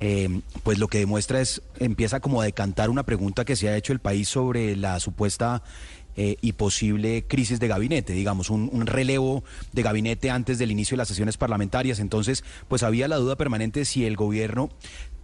eh, 0.00 0.40
pues 0.62 0.78
lo 0.78 0.88
que 0.88 0.98
demuestra 0.98 1.40
es, 1.40 1.62
empieza 1.78 2.20
como 2.20 2.42
a 2.42 2.44
decantar 2.44 2.90
una 2.90 3.04
pregunta 3.04 3.46
que 3.46 3.56
se 3.56 3.68
ha 3.68 3.76
hecho 3.76 3.92
el 3.92 4.00
país 4.00 4.28
sobre 4.28 4.76
la 4.76 5.00
supuesta 5.00 5.62
eh, 6.16 6.36
y 6.40 6.52
posible 6.52 7.24
crisis 7.26 7.60
de 7.60 7.68
gabinete, 7.68 8.12
digamos, 8.12 8.50
un, 8.50 8.68
un 8.72 8.86
relevo 8.86 9.44
de 9.72 9.82
gabinete 9.82 10.30
antes 10.30 10.58
del 10.58 10.70
inicio 10.70 10.96
de 10.96 10.98
las 10.98 11.08
sesiones 11.08 11.36
parlamentarias. 11.36 12.00
Entonces, 12.00 12.44
pues 12.68 12.82
había 12.82 13.08
la 13.08 13.16
duda 13.16 13.36
permanente 13.36 13.84
si 13.84 14.04
el 14.04 14.16
gobierno 14.16 14.70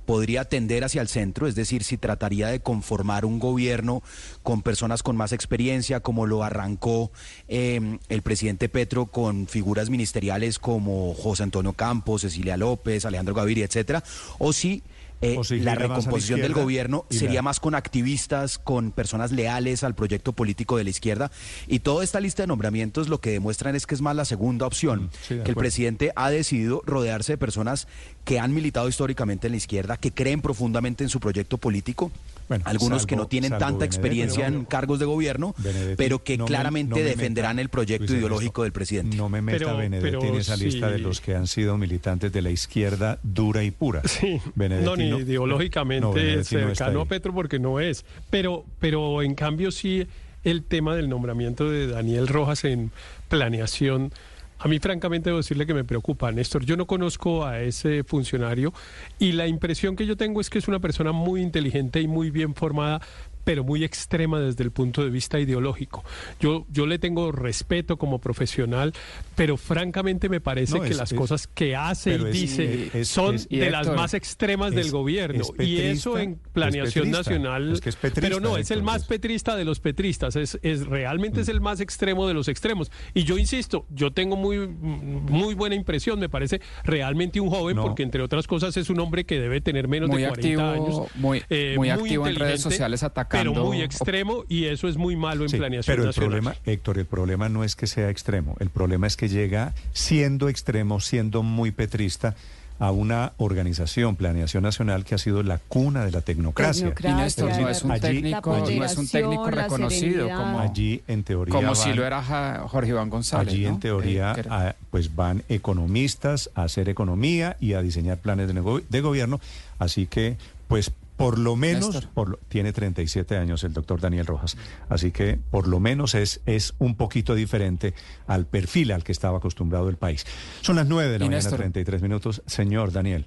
podría 0.07 0.45
tender 0.45 0.85
hacia 0.85 1.03
el 1.03 1.09
centro, 1.09 1.47
es 1.47 1.55
decir, 1.55 1.85
si 1.85 1.99
trataría 1.99 2.49
de 2.49 2.61
conformar 2.61 3.25
un 3.25 3.39
gobierno 3.39 4.03
con 4.43 4.63
personas 4.63 5.03
con 5.03 5.17
más 5.17 5.33
experiencia, 5.33 6.01
como 6.01 6.27
lo 6.27 6.45
arrancó 6.45 7.11
eh, 7.49 7.99
el 8.09 8.23
presidente 8.23 8.69
Petro 8.69 9.07
con 9.07 9.47
figuras 9.47 9.91
ministeriales 9.91 10.59
como 10.59 11.13
José 11.15 11.43
Antonio 11.43 11.73
Campos, 11.75 12.23
Cecilia 12.23 12.57
López, 12.57 13.05
Alejandro 13.05 13.35
Gaviria, 13.35 13.67
etcétera, 13.67 14.03
o 14.39 14.53
si 14.53 14.83
eh, 15.21 15.39
si 15.45 15.61
la 15.61 15.75
recomposición 15.75 16.41
del 16.41 16.53
gobierno 16.53 17.07
sería 17.11 17.43
más 17.43 17.61
con 17.61 17.75
activistas, 17.75 18.59
con 18.59 18.93
personas 18.93 19.33
leales 19.33 19.85
al 19.85 19.95
proyecto 19.95 20.33
político 20.33 20.77
de 20.77 20.85
la 20.85 20.91
izquierda. 20.91 21.31
Y 21.67 21.81
toda 21.81 22.05
esta 22.05 22.21
lista 22.21 22.43
de 22.43 22.47
nombramientos 22.49 23.09
lo 23.09 23.21
que 23.21 23.31
demuestran 23.31 23.77
es 23.77 23.87
que 23.87 23.95
es 23.95 24.01
más 24.01 24.17
la 24.17 24.25
segunda 24.25 24.67
opción, 24.67 24.97
Mm, 24.97 25.11
sí, 25.23 25.39
que 25.43 25.51
el 25.51 25.57
presidente 25.57 26.13
ha 26.17 26.31
decidido 26.31 26.83
rodearse 26.85 27.33
de 27.33 27.39
personas 27.39 27.87
que 28.25 28.39
han 28.39 28.53
militado 28.55 28.89
históricamente 28.89 29.47
en 29.47 29.53
la 29.53 29.57
izquierda, 29.57 29.97
que 29.97 30.13
creen 30.13 30.41
profundamente 30.41 31.05
en 31.05 31.11
su 31.11 31.21
proyecto 31.21 31.59
político. 31.59 32.11
Bueno, 32.49 32.65
Algunos 32.67 33.07
que 33.07 33.17
no 33.17 33.27
tienen 33.27 33.57
tanta 33.59 33.85
experiencia 33.85 34.47
en 34.47 34.65
cargos 34.65 34.99
de 34.99 35.05
gobierno, 35.05 35.55
Benedetti, 35.59 35.97
pero 35.97 36.23
que 36.23 36.37
no 36.39 36.45
me- 36.45 36.49
claramente 36.49 36.91
no 36.91 36.97
me 36.97 37.03
defenderán 37.03 37.57
meta, 37.57 37.63
el 37.63 37.69
proyecto 37.69 38.03
Luis 38.05 38.11
Ernesto, 38.13 38.27
ideológico 38.29 38.63
del 38.63 38.73
presidente. 38.73 39.17
No 39.17 39.29
me 39.29 39.43
meta 39.43 39.59
Pero- 39.59 39.77
Benedetti 39.77 40.05
pero 40.19 40.25
en 40.25 40.35
esa 40.41 40.57
lista 40.57 40.91
de 40.91 40.99
los 40.99 41.21
que 41.21 41.35
han 41.35 41.47
sido 41.47 41.77
militantes 41.77 42.33
de 42.33 42.43
la 42.43 42.51
izquierda 42.51 43.19
dura 43.23 43.63
y 43.65 43.71
pura. 43.71 44.03
Sí, 44.07 44.41
Benedetti 44.55 44.85
no, 44.87 44.97
ni 44.97 45.11
no- 45.11 45.21
ideológicamente 45.21 46.45
cercano 46.45 47.01
a 47.03 47.05
Petro 47.07 47.35
porque 47.35 47.59
no 47.59 47.81
es. 47.81 48.05
Pero, 48.31 48.65
pero 48.81 49.23
en 49.23 49.35
cambio 49.35 49.71
sí 49.71 50.07
el 50.45 50.63
tema 50.63 50.95
del 50.95 51.09
nombramiento 51.09 51.69
de 51.71 51.89
Daniel 51.89 52.29
Rojas 52.29 52.65
en 52.65 52.93
planeación, 53.29 54.13
a 54.59 54.69
mí 54.69 54.79
francamente 54.79 55.31
debo 55.31 55.39
decirle 55.39 55.67
que 55.67 55.75
me 55.75 55.85
preocupa, 55.85 56.33
Néstor. 56.33 56.65
Yo 56.65 56.77
no 56.77 56.87
conozco 56.87 57.45
a 57.45 57.61
ese 57.61 58.05
funcionario 58.05 58.73
y 59.19 59.33
la 59.33 59.47
impresión 59.47 59.97
que 59.97 60.07
yo 60.07 60.17
tengo 60.17 60.41
es 60.41 60.51
que 60.51 60.59
es 60.59 60.69
una 60.69 60.81
persona 60.81 61.13
muy 61.13 61.43
inteligente 61.43 62.01
y 62.01 62.09
muy 62.09 62.31
bien 62.31 62.55
formada 62.55 63.01
pero 63.47 63.63
muy 63.63 63.85
extrema 63.85 64.41
desde 64.41 64.65
el 64.65 64.73
punto 64.73 65.05
de 65.05 65.09
vista 65.11 65.39
ideológico. 65.39 66.03
Yo, 66.41 66.67
yo 66.69 66.85
le 66.85 66.99
tengo 66.99 67.31
respeto 67.31 67.97
como 67.97 68.19
profesional, 68.19 68.93
pero 69.37 69.57
francamente 69.57 70.29
me 70.29 70.41
parece 70.41 70.75
No, 70.75 70.81
que 70.83 70.91
es- 70.91 70.97
las 70.97 71.13
es- 71.13 71.17
cosas 71.19 71.47
que 71.47 71.77
hace 71.77 72.17
y 72.17 72.25
dice 72.25 72.91
es- 72.93 73.07
son 73.07 73.37
es- 73.37 73.49
de 73.49 73.71
las 73.71 73.87
más 73.95 74.15
extremas 74.15 74.75
del 74.75 74.91
gobierno. 74.91 75.45
es 75.59 75.65
y 75.69 75.81
eso 75.81 76.19
en 76.19 76.41
planeación 76.53 77.13
nacional. 77.13 77.73
es 77.73 77.81
que 77.81 77.91
es 77.91 77.95
petrista, 77.95 78.21
pero 78.21 78.41
no, 78.41 78.57
es 78.57 78.73
el 78.73 78.83
más 78.83 79.05
petrista 79.05 79.55
de 79.55 79.65
los 79.65 79.79
petristas. 79.79 80.35
Es, 80.35 80.59
es 80.63 80.85
realmente 80.85 81.43
es 81.43 81.49
el 81.49 81.61
más 81.61 81.79
extremo 81.79 82.27
de 82.27 82.35
los 82.35 82.49
extremos. 82.49 82.91
Y 83.15 83.23
yo 83.23 83.39
insisto, 83.39 83.87
yo 83.91 84.11
tengo 84.13 84.35
muy, 84.35 84.67
muy 84.67 85.55
buena 85.55 85.77
impresión. 85.77 86.19
Me 86.19 86.29
parece 86.29 86.61
realmente 86.83 87.39
un 87.41 87.49
joven, 87.51 87.77
No. 87.77 87.85
porque 87.85 88.03
entre 88.03 88.23
otras 88.23 88.49
cosas 88.49 88.77
es 88.77 88.91
un 88.91 88.99
hombre 88.99 89.25
que 89.25 89.39
debe 89.39 89.61
tener 89.61 89.87
menos 89.87 90.09
Muy 90.11 90.23
de 90.23 90.29
40 90.31 90.71
activo, 90.73 90.85
años. 90.99 91.11
muy- 91.15 91.43
eh, 91.49 91.75
muy 91.77 91.91
activo 91.91 92.27
en 92.27 92.35
redes 92.35 92.61
sociales 92.61 93.05
atacando- 93.05 93.36
Pero 93.39 93.55
muy 93.65 93.83
extremo 93.83 94.45
y 94.49 94.65
eso 94.65 94.89
es 94.89 94.97
muy 94.97 95.17
malo 95.17 95.43
en 95.45 95.49
Sí, 95.51 95.57
planeación 95.57 95.93
pero 95.93 96.03
el 96.03 96.07
nacional. 96.09 96.31
problema, 96.31 96.57
Héctor, 96.65 96.99
el 96.99 97.07
problema 97.07 97.49
no 97.49 97.65
es 97.65 97.77
que 97.77 97.87
sea 97.87 98.11
extremo, 98.11 98.57
el 98.61 98.71
problema 98.71 99.07
es 99.07 99.17
que 99.17 99.29
llega 99.29 99.75
siendo 99.93 100.49
extremo, 100.49 101.01
siendo 101.01 101.43
muy 101.43 101.71
petrista 101.71 102.35
a 102.79 102.91
una 102.91 103.33
organización, 103.39 104.17
Planeación 104.17 104.63
Nacional, 104.63 105.07
que 105.07 105.15
ha 105.15 105.19
sido 105.19 105.43
la 105.43 105.57
cuna 105.57 106.05
de 106.05 106.11
la 106.13 106.21
tecnocracia. 106.21 106.93
Y 107.03 107.07
Néstor 107.09 107.49
no 107.59 107.71
es 107.71 107.83
un 107.83 107.91
allí, 107.91 108.01
técnico, 108.03 108.55
no 108.55 108.85
es 108.85 108.99
un 108.99 109.09
técnico 109.09 109.51
reconocido 109.51 110.29
como, 110.29 110.61
allí, 110.61 111.01
en 111.09 111.25
teoría, 111.25 111.55
como 111.55 111.75
si 111.75 111.95
lo 111.95 112.05
era 112.05 112.23
Jorge 112.69 112.91
Iván 112.91 113.09
González. 113.09 113.49
allí 113.55 113.63
¿no? 113.63 113.69
en 113.71 113.81
teoría, 113.81 114.35
Eh, 114.37 114.43
ah, 114.51 114.75
pues 114.91 115.15
van 115.17 115.43
economistas 115.49 116.51
a 116.55 116.65
hacer 116.65 116.91
economía 116.91 117.57
y 117.61 117.73
a 117.73 117.81
diseñar 117.81 118.19
planes 118.19 118.47
de, 118.47 118.83
de 118.89 119.01
gobierno, 119.01 119.41
así 119.79 120.07
que, 120.07 120.37
pues 120.69 120.93
por 121.17 121.39
lo 121.39 121.57
menos, 121.57 121.95
Néstor. 121.95 122.11
por 122.13 122.29
lo- 122.29 122.39
tiene 122.49 122.73
37 122.73 123.37
años 123.37 123.65
el 123.65 123.73
doctor 123.73 124.01
Daniel 124.01 124.27
Rojas, 124.27 124.57
así 124.89 125.13
que 125.13 125.39
por 125.51 125.67
lo 125.69 125.81
menos 125.81 126.15
es, 126.15 126.41
es 126.47 126.75
un 126.79 126.95
poquito 126.97 127.35
diferente 127.35 127.95
al 128.27 128.47
perfil 128.47 128.93
al 128.93 129.03
que 129.05 129.13
estaba 129.13 129.39
acostumbrado 129.39 129.89
el 129.89 129.97
país. 129.97 130.27
Son 130.61 130.77
las 130.77 130.87
9 130.87 131.11
de 131.13 131.19
la 131.19 131.25
Y 131.25 131.29
mañana, 131.29 131.43
Néstor. 131.43 131.59
33 131.61 132.03
minutos. 132.03 132.43
Señor 132.47 132.93
Daniel. 132.93 133.27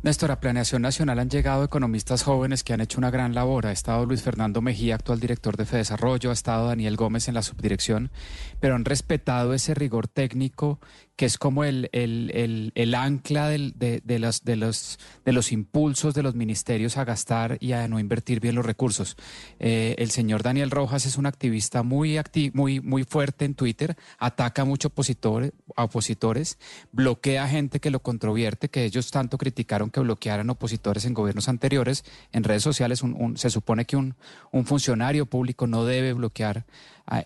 Néstor, 0.00 0.30
a 0.30 0.38
Planeación 0.38 0.82
Nacional 0.82 1.18
han 1.18 1.28
llegado 1.28 1.64
economistas 1.64 2.22
jóvenes 2.22 2.62
que 2.62 2.72
han 2.72 2.80
hecho 2.80 2.98
una 2.98 3.10
gran 3.10 3.34
labor. 3.34 3.66
Ha 3.66 3.72
estado 3.72 4.06
Luis 4.06 4.22
Fernando 4.22 4.60
Mejía, 4.62 4.94
actual 4.94 5.18
director 5.18 5.56
de 5.56 5.66
Fedesarrollo, 5.66 6.30
ha 6.30 6.34
estado 6.34 6.68
Daniel 6.68 6.94
Gómez 6.94 7.26
en 7.26 7.34
la 7.34 7.42
subdirección, 7.42 8.12
pero 8.60 8.76
han 8.76 8.84
respetado 8.84 9.54
ese 9.54 9.74
rigor 9.74 10.06
técnico 10.06 10.78
que 11.18 11.26
es 11.26 11.36
como 11.36 11.64
el, 11.64 11.90
el, 11.90 12.70
el, 12.76 12.94
ancla 12.94 13.48
de, 13.48 14.00
de 14.04 14.18
los, 14.20 14.44
de, 14.44 14.54
los, 14.54 15.00
de 15.24 15.32
los 15.32 15.50
impulsos 15.50 16.14
de 16.14 16.22
los 16.22 16.36
ministerios 16.36 16.96
a 16.96 17.04
gastar 17.04 17.58
y 17.58 17.72
a 17.72 17.88
no 17.88 17.98
invertir 17.98 18.38
bien 18.38 18.54
los 18.54 18.64
recursos. 18.64 19.16
Eh, 19.58 19.96
el 19.98 20.12
señor 20.12 20.44
Daniel 20.44 20.70
Rojas 20.70 21.06
es 21.06 21.18
un 21.18 21.26
activista 21.26 21.82
muy, 21.82 22.14
acti- 22.18 22.52
muy, 22.54 22.78
muy 22.78 23.02
fuerte 23.02 23.44
en 23.44 23.54
Twitter, 23.56 23.96
ataca 24.20 24.62
a 24.62 24.64
muchos 24.64 24.92
opositores, 24.92 25.50
a 25.74 25.82
opositores, 25.84 26.56
bloquea 26.92 27.48
gente 27.48 27.80
que 27.80 27.90
lo 27.90 27.98
controvierte, 28.00 28.68
que 28.68 28.84
ellos 28.84 29.10
tanto 29.10 29.38
criticaron 29.38 29.90
que 29.90 29.98
bloquearan 29.98 30.48
opositores 30.50 31.04
en 31.04 31.14
gobiernos 31.14 31.48
anteriores. 31.48 32.04
En 32.30 32.44
redes 32.44 32.62
sociales 32.62 33.02
un- 33.02 33.36
se 33.36 33.50
supone 33.50 33.86
que 33.86 33.96
un, 33.96 34.14
un 34.52 34.66
funcionario 34.66 35.26
público 35.26 35.66
no 35.66 35.84
debe 35.84 36.12
bloquear 36.12 36.64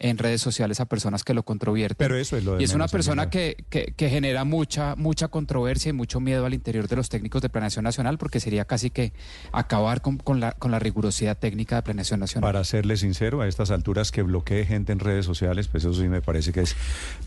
en 0.00 0.18
redes 0.18 0.40
sociales 0.40 0.80
a 0.80 0.86
personas 0.86 1.24
que 1.24 1.34
lo 1.34 1.42
controvierten. 1.42 1.96
Pero 1.98 2.16
eso 2.16 2.36
es 2.36 2.44
lo 2.44 2.54
de 2.54 2.62
Y 2.62 2.64
es 2.64 2.74
una 2.74 2.88
persona 2.88 3.30
que, 3.30 3.64
que, 3.68 3.94
que 3.96 4.08
genera 4.08 4.44
mucha, 4.44 4.94
mucha 4.96 5.28
controversia 5.28 5.90
y 5.90 5.92
mucho 5.92 6.20
miedo 6.20 6.46
al 6.46 6.54
interior 6.54 6.88
de 6.88 6.96
los 6.96 7.08
técnicos 7.08 7.42
de 7.42 7.48
Planeación 7.48 7.84
Nacional, 7.84 8.18
porque 8.18 8.40
sería 8.40 8.64
casi 8.64 8.90
que 8.90 9.12
acabar 9.52 10.00
con, 10.00 10.18
con 10.18 10.40
la, 10.40 10.52
con 10.52 10.70
la 10.70 10.78
rigurosidad 10.78 11.36
técnica 11.38 11.76
de 11.76 11.82
Planeación 11.82 12.20
Nacional. 12.20 12.48
Para 12.48 12.64
serle 12.64 12.96
sincero, 12.96 13.40
a 13.40 13.48
estas 13.48 13.70
alturas 13.70 14.12
que 14.12 14.22
bloquee 14.22 14.64
gente 14.64 14.92
en 14.92 15.00
redes 15.00 15.26
sociales, 15.26 15.68
pues 15.68 15.84
eso 15.84 15.94
sí 15.94 16.08
me 16.08 16.22
parece 16.22 16.52
que 16.52 16.60
es 16.60 16.76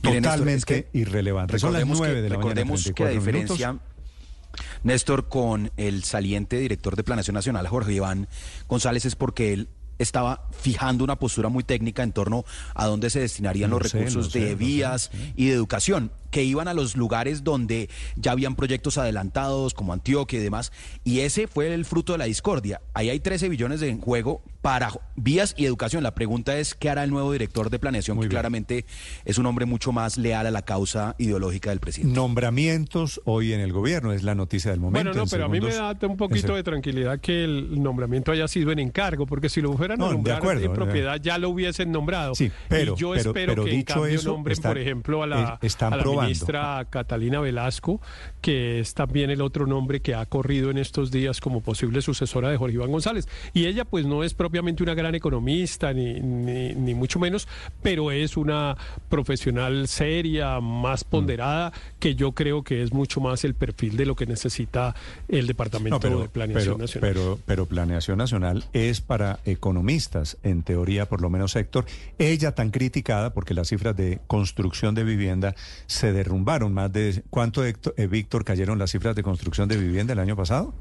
totalmente 0.02 0.56
es 0.56 0.66
que 0.66 0.88
irrelevante. 0.94 1.60
Son 1.60 1.74
las 1.74 1.82
Recordemos 1.82 2.00
9 2.00 2.16
que, 2.16 2.22
de 2.22 2.30
la 2.30 2.38
mañana, 2.38 2.62
recordemos 2.62 2.84
que 2.84 3.04
a 3.04 3.08
34 3.08 3.20
diferencia, 3.20 3.68
minutos. 3.74 3.96
Néstor, 4.84 5.28
con 5.28 5.72
el 5.76 6.04
saliente 6.04 6.58
director 6.58 6.96
de 6.96 7.04
Planeación 7.04 7.34
Nacional, 7.34 7.68
Jorge 7.68 7.94
Iván 7.94 8.28
González, 8.68 9.06
es 9.06 9.16
porque 9.16 9.52
él 9.52 9.68
estaba 9.97 10.47
fijando 10.51 11.03
una 11.03 11.17
postura 11.17 11.49
muy 11.49 11.63
técnica 11.63 12.03
en 12.03 12.11
torno 12.11 12.45
a 12.74 12.85
dónde 12.85 13.10
se 13.10 13.19
destinarían 13.19 13.69
Lo 13.69 13.79
los 13.79 13.92
sé, 13.92 13.97
recursos 13.99 14.31
sé, 14.31 14.40
de 14.40 14.47
sé, 14.49 14.56
vías 14.56 15.11
y 15.35 15.47
de 15.47 15.53
educación, 15.53 16.11
que 16.35 16.44
iban 16.44 16.68
a 16.68 16.74
los 16.74 16.98
lugares 16.98 17.46
donde 17.46 17.90
ya 18.18 18.34
habían 18.34 18.58
proyectos 18.58 18.98
adelantados, 18.98 19.74
como 19.74 19.94
Antioquia 19.94 20.38
y 20.38 20.44
demás, 20.44 20.74
y 21.06 21.22
ese 21.22 21.48
fue 21.48 21.74
el 21.74 21.85
fruto 21.85 22.12
de 22.12 22.18
la 22.18 22.26
discordia. 22.26 22.82
Ahí 22.94 23.10
hay 23.10 23.22
13 23.22 23.48
billones 23.48 23.82
en 23.84 24.01
juego 24.01 24.42
para 24.62 24.90
vías 25.16 25.53
y 25.56 25.64
educación. 25.66 26.03
La 26.03 26.14
pregunta 26.14 26.58
es, 26.58 26.76
¿qué 26.76 26.90
hará 26.90 27.06
el 27.06 27.10
nuevo 27.12 27.32
director 27.32 27.69
de 27.69 27.80
planeación, 27.80 28.19
que 28.19 28.28
claramente 28.28 28.84
es 29.24 29.38
un 29.38 29.46
hombre 29.46 29.66
mucho 29.66 29.94
más 29.94 30.18
leal 30.18 30.46
a 30.46 30.51
la 30.51 30.64
causa 30.64 31.16
ideológica 31.19 31.69
del 31.69 31.80
presidente? 31.80 32.14
Nombramientos 32.14 33.22
hoy 33.24 33.53
en 33.53 33.62
el 33.62 33.72
gobierno, 33.72 34.12
es 34.12 34.24
la 34.24 34.35
noticia 34.35 34.72
del 34.72 34.82
momento. 34.82 35.12
Bueno, 35.12 35.24
no, 35.24 35.30
pero 35.30 35.46
a 35.46 35.48
mí 35.48 35.62
me 35.62 35.74
da 35.74 35.96
un 36.01 36.18
poquito 36.18 36.53
de 36.53 36.64
tranquilidad 36.64 37.22
que 37.22 37.46
el 37.46 37.82
nombramiento 37.82 38.34
haya 38.34 38.50
sido 38.50 38.74
en 38.74 38.80
encargo, 38.80 39.26
porque 39.26 39.48
si 39.48 39.62
lo 39.62 39.72
fueran 39.78 40.01
a 40.01 40.10
nombrar 40.10 40.44
en 40.58 40.74
propiedad 40.74 41.18
ya 41.22 41.38
lo 41.38 41.50
hubiesen 41.50 41.94
nombrado. 41.94 42.35
Sí, 42.35 42.51
pero, 42.68 42.94
y 42.94 42.98
yo 42.98 43.12
pero, 43.12 43.30
espero 43.30 43.53
pero 43.53 43.64
que 43.64 43.72
en 43.72 43.78
dicho 43.78 43.94
cambio 43.94 44.16
eso, 44.16 44.30
nombren, 44.32 44.51
están- 44.53 44.72
por 44.72 44.78
ejemplo, 44.80 45.24
a 45.24 45.28
la, 45.28 45.60
eh, 45.62 45.66
están 45.68 45.94
a 45.94 45.98
la 45.98 46.03
probando. 46.03 46.25
Ministra 46.26 46.86
Catalina 46.90 47.40
Velasco, 47.40 48.02
que 48.42 48.80
es 48.80 48.94
también 48.94 49.30
el 49.30 49.42
otro 49.42 49.66
nombre 49.68 50.00
que 50.02 50.16
ha 50.16 50.26
corrido 50.26 50.70
en 50.72 50.78
estos 50.78 51.12
días 51.12 51.42
como 51.42 51.62
posible 51.62 52.02
sucesora 52.02 52.50
de 52.50 52.58
Jorge 52.58 52.76
Iván 52.76 52.92
González. 52.92 53.28
Y 53.54 53.66
ella 53.66 53.86
pues 53.86 54.06
no 54.06 54.24
es 54.24 54.34
propiamente 54.34 54.84
una 54.84 54.94
gran 54.94 55.16
economista, 55.16 55.94
ni, 55.94 56.20
ni, 56.20 56.74
ni 56.76 56.94
mucho 56.94 57.20
menos, 57.20 57.48
pero 57.82 58.12
es 58.12 58.38
una 58.38 58.76
profesional 59.10 59.88
seria, 59.88 60.60
más 60.60 61.04
Mm. 61.06 61.10
ponderada, 61.10 61.74
que 62.00 62.16
yo 62.16 62.34
creo 62.34 62.64
que 62.64 62.84
es 62.84 62.94
mucho 62.94 63.22
más 63.22 63.44
el 63.44 63.54
perfil 63.56 63.98
de 63.98 64.06
lo 64.06 64.16
que 64.16 64.26
necesita 64.26 64.94
el 65.28 65.48
Departamento 65.48 65.96
No, 65.96 66.00
pero, 66.00 66.20
de 66.22 66.30
Planeación 66.30 66.76
pero- 66.76 66.78
Nacional. 66.84 67.10
pero- 67.14 67.40
pero 67.46 67.66
planeación 67.66 68.18
nacional 68.18 68.64
es 68.74 69.02
para 69.02 69.40
economistas, 69.46 70.38
en 70.44 70.64
teoría, 70.64 71.08
por 71.08 71.22
lo 71.22 71.30
menos 71.30 71.56
Héctor. 71.56 71.86
Ella 72.20 72.54
tan 72.54 72.72
criticada 72.72 73.34
porque 73.34 73.54
las 73.54 73.70
cifras 73.70 73.96
de 73.96 74.20
construcción 74.28 74.96
de 74.96 75.04
vivienda 75.04 75.56
se 75.88 76.05
derrumbaron. 76.14 76.74
Más 76.74 76.92
de 76.92 77.24
¿cuánto, 77.30 77.64
Héctor, 77.64 77.94
eh, 77.98 78.08
Víctor, 78.08 78.44
cayeron 78.44 78.80
las 78.80 78.92
cifras 78.92 79.16
de 79.16 79.24
construcción 79.24 79.68
de 79.68 79.78
vivienda 79.78 80.14
el 80.14 80.20
año 80.20 80.36
pasado? 80.36 80.74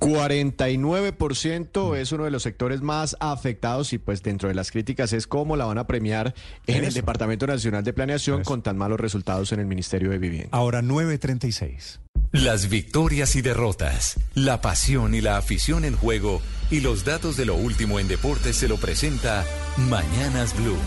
49% 0.00 1.96
es 1.96 2.12
uno 2.12 2.24
de 2.24 2.30
los 2.30 2.42
sectores 2.42 2.80
más 2.80 3.16
afectados 3.20 3.92
y 3.92 3.98
pues 3.98 4.22
dentro 4.22 4.48
de 4.48 4.54
las 4.54 4.70
críticas 4.70 5.12
es 5.12 5.26
cómo 5.26 5.56
la 5.56 5.66
van 5.66 5.76
a 5.78 5.86
premiar 5.86 6.34
en 6.66 6.84
el. 6.84 6.94
Departamento 6.94 7.46
Nacional 7.46 7.84
de 7.84 7.92
Planeación 7.92 8.42
con 8.42 8.62
tan 8.62 8.78
malos 8.78 8.98
resultados 8.98 9.52
en 9.52 9.60
el 9.60 9.66
Ministerio 9.66 10.10
de 10.10 10.18
Vivienda. 10.18 10.48
Ahora 10.52 10.82
936. 10.82 12.00
Las 12.32 12.68
victorias 12.68 13.36
y 13.36 13.42
derrotas, 13.42 14.18
la 14.34 14.60
pasión 14.60 15.14
y 15.14 15.20
la 15.20 15.36
afición 15.36 15.84
en 15.84 15.96
juego 15.96 16.40
y 16.70 16.80
los 16.80 17.04
datos 17.04 17.36
de 17.36 17.44
lo 17.44 17.56
último 17.56 18.00
en 18.00 18.08
deportes 18.08 18.56
se 18.56 18.68
lo 18.68 18.76
presenta 18.76 19.44
Mañanas 19.76 20.56
Blue. 20.56 20.78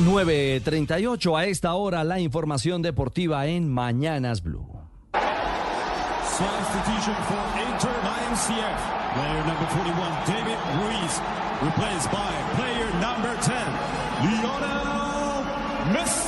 9.38 0.00 1.38
a 1.38 1.46
esta 1.46 1.74
hora 1.74 2.02
la 2.02 2.18
información 2.18 2.82
deportiva 2.82 3.46
en 3.46 3.72
Mañanas 3.72 4.42
Blue. 4.42 4.66
Substitution 6.26 7.14
for 7.28 7.38
Inter 7.62 7.94
Miami 8.02 8.34
CF. 8.34 8.80
Player 9.14 9.46
number 9.46 9.68
41, 9.68 9.94
David 10.26 10.58
Ruiz, 10.80 11.20
replaced 11.62 12.10
by 12.10 12.34
player 12.56 12.90
number 13.00 13.36
10, 13.40 13.54
Lionel 14.42 15.44
Messi. 15.92 16.23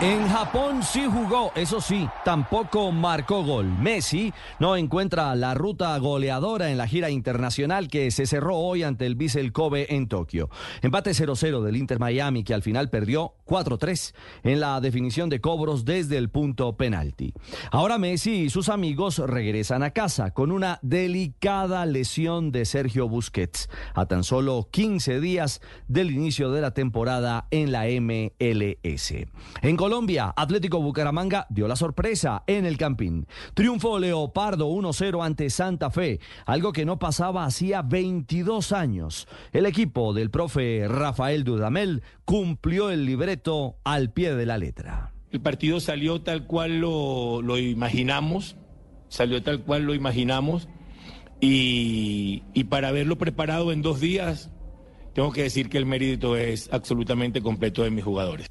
En 0.00 0.28
Japón 0.28 0.82
sí 0.82 1.06
jugó, 1.06 1.52
eso 1.54 1.80
sí, 1.80 2.08
tampoco 2.24 2.90
marcó 2.90 3.44
gol. 3.44 3.66
Messi 3.78 4.34
no 4.58 4.76
encuentra 4.76 5.34
la 5.36 5.54
ruta 5.54 5.96
goleadora 5.98 6.70
en 6.70 6.76
la 6.76 6.88
gira 6.88 7.10
internacional 7.10 7.88
que 7.88 8.10
se 8.10 8.26
cerró 8.26 8.56
hoy 8.56 8.82
ante 8.82 9.06
el 9.06 9.14
Vissel 9.14 9.52
Kobe 9.52 9.94
en 9.94 10.08
Tokio. 10.08 10.50
Empate 10.82 11.12
0-0 11.12 11.62
del 11.62 11.76
Inter 11.76 12.00
Miami 12.00 12.42
que 12.42 12.54
al 12.54 12.62
final 12.62 12.90
perdió 12.90 13.34
4-3 13.46 14.14
en 14.42 14.60
la 14.60 14.80
definición 14.80 15.30
de 15.30 15.40
cobros 15.40 15.84
desde 15.84 16.18
el 16.18 16.28
punto 16.28 16.76
penalti. 16.76 17.32
Ahora 17.70 17.96
Messi 17.96 18.42
y 18.42 18.50
sus 18.50 18.68
amigos 18.68 19.18
regresan 19.18 19.84
a 19.84 19.90
casa 19.90 20.32
con 20.32 20.50
una 20.50 20.80
delicada 20.82 21.86
lesión 21.86 22.50
de 22.50 22.64
Sergio 22.64 23.08
Busquets 23.08 23.70
a 23.94 24.06
tan 24.06 24.24
solo 24.24 24.68
15 24.70 25.20
días 25.20 25.60
del 25.86 26.10
inicio 26.10 26.50
de 26.50 26.60
la 26.60 26.72
temporada 26.72 27.46
en 27.52 27.70
la 27.70 27.84
MLS. 27.84 29.14
En 29.62 29.76
Colombia, 29.84 30.32
Atlético 30.34 30.80
Bucaramanga 30.80 31.46
dio 31.50 31.68
la 31.68 31.76
sorpresa 31.76 32.42
en 32.46 32.64
el 32.64 32.78
Campín. 32.78 33.26
Triunfo 33.52 33.98
Leopardo 33.98 34.70
1-0 34.70 35.22
ante 35.22 35.50
Santa 35.50 35.90
Fe, 35.90 36.20
algo 36.46 36.72
que 36.72 36.86
no 36.86 36.98
pasaba 36.98 37.44
hacía 37.44 37.82
22 37.82 38.72
años. 38.72 39.28
El 39.52 39.66
equipo 39.66 40.14
del 40.14 40.30
profe 40.30 40.88
Rafael 40.88 41.44
Dudamel 41.44 42.02
cumplió 42.24 42.88
el 42.88 43.04
libreto 43.04 43.76
al 43.84 44.10
pie 44.10 44.34
de 44.34 44.46
la 44.46 44.56
letra. 44.56 45.12
El 45.30 45.42
partido 45.42 45.78
salió 45.80 46.22
tal 46.22 46.46
cual 46.46 46.78
lo, 46.78 47.58
imaginamos, 47.58 48.56
salió 49.10 49.42
tal 49.42 49.64
cual 49.64 49.82
lo 49.82 49.94
imaginamos 49.94 50.66
y, 51.42 52.42
y 52.54 52.64
para 52.64 52.88
haberlo 52.88 53.18
preparado 53.18 53.70
en 53.70 53.82
dos 53.82 54.00
días, 54.00 54.50
tengo 55.12 55.30
que 55.30 55.42
decir 55.42 55.68
que 55.68 55.76
el 55.76 55.84
mérito 55.84 56.38
es 56.38 56.72
absolutamente 56.72 57.42
completo 57.42 57.82
de 57.82 57.90
mis 57.90 58.02
jugadores. 58.02 58.48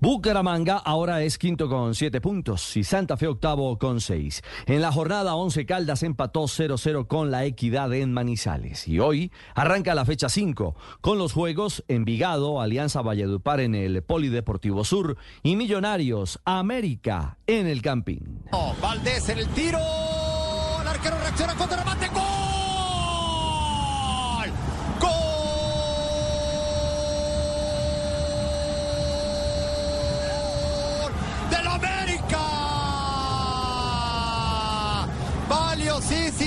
Bucaramanga 0.00 0.76
ahora 0.76 1.22
es 1.22 1.38
quinto 1.38 1.68
con 1.68 1.94
siete 1.94 2.20
puntos 2.20 2.76
y 2.76 2.84
Santa 2.84 3.16
Fe 3.16 3.26
octavo 3.26 3.78
con 3.78 4.00
seis. 4.00 4.42
En 4.66 4.80
la 4.80 4.92
jornada 4.92 5.34
11 5.34 5.66
Caldas 5.66 6.02
empató 6.02 6.44
0-0 6.44 7.06
con 7.06 7.30
la 7.30 7.44
Equidad 7.44 7.92
en 7.94 8.12
Manizales 8.12 8.86
y 8.88 9.00
hoy 9.00 9.32
arranca 9.54 9.94
la 9.94 10.04
fecha 10.04 10.28
5 10.28 10.74
con 11.00 11.18
los 11.18 11.32
juegos 11.32 11.84
Envigado, 11.88 12.60
Alianza 12.60 13.02
Valledupar 13.02 13.60
en 13.60 13.74
el 13.74 14.02
Polideportivo 14.02 14.84
Sur 14.84 15.16
y 15.42 15.56
Millonarios 15.56 16.40
América 16.44 17.38
en 17.46 17.66
el 17.66 17.82
Campín. 17.82 18.42
Valdés 18.80 19.28
en 19.28 19.38
el 19.38 19.48
tiro. 19.48 19.78
El 20.80 20.88
arquero 20.88 21.16
reacciona 21.18 21.54
contra 21.54 21.78
remate. 21.78 22.33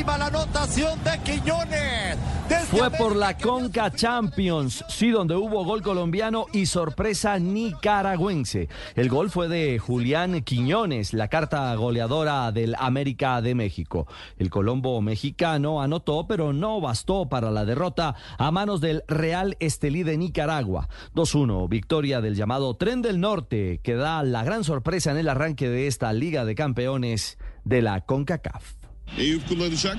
La 0.07 0.27
anotación 0.27 0.97
de 1.03 1.19
Quiñones. 1.19 2.17
Desde 2.49 2.65
Fue 2.65 2.89
por 2.91 3.15
la 3.15 3.37
Conca 3.37 3.91
Champions, 3.91 4.83
sí, 4.87 5.11
donde 5.11 5.35
hubo 5.35 5.63
gol 5.63 5.83
colombiano 5.83 6.47
y 6.53 6.65
sorpresa 6.65 7.37
nicaragüense. 7.37 8.69
El 8.95 9.09
gol 9.09 9.29
fue 9.29 9.47
de 9.47 9.77
Julián 9.77 10.41
Quiñones, 10.41 11.13
la 11.13 11.27
carta 11.27 11.75
goleadora 11.75 12.51
del 12.51 12.73
América 12.79 13.41
de 13.41 13.53
México. 13.53 14.07
El 14.37 14.49
colombo 14.49 14.99
mexicano 15.01 15.81
anotó, 15.83 16.25
pero 16.25 16.51
no 16.51 16.81
bastó 16.81 17.27
para 17.27 17.51
la 17.51 17.65
derrota 17.65 18.15
a 18.39 18.49
manos 18.49 18.81
del 18.81 19.03
Real 19.07 19.57
Estelí 19.59 20.01
de 20.03 20.17
Nicaragua. 20.17 20.87
2-1, 21.15 21.69
victoria 21.69 22.21
del 22.21 22.35
llamado 22.35 22.75
Tren 22.75 23.03
del 23.03 23.19
Norte, 23.19 23.81
que 23.83 23.95
da 23.95 24.23
la 24.23 24.43
gran 24.43 24.63
sorpresa 24.63 25.11
en 25.11 25.17
el 25.17 25.29
arranque 25.29 25.69
de 25.69 25.85
esta 25.85 26.11
Liga 26.13 26.43
de 26.43 26.55
Campeones 26.55 27.37
de 27.65 27.81
la 27.83 28.01
CONCACAF. 28.01 28.76
Eyüp 29.15 29.47
kullanacak. 29.49 29.97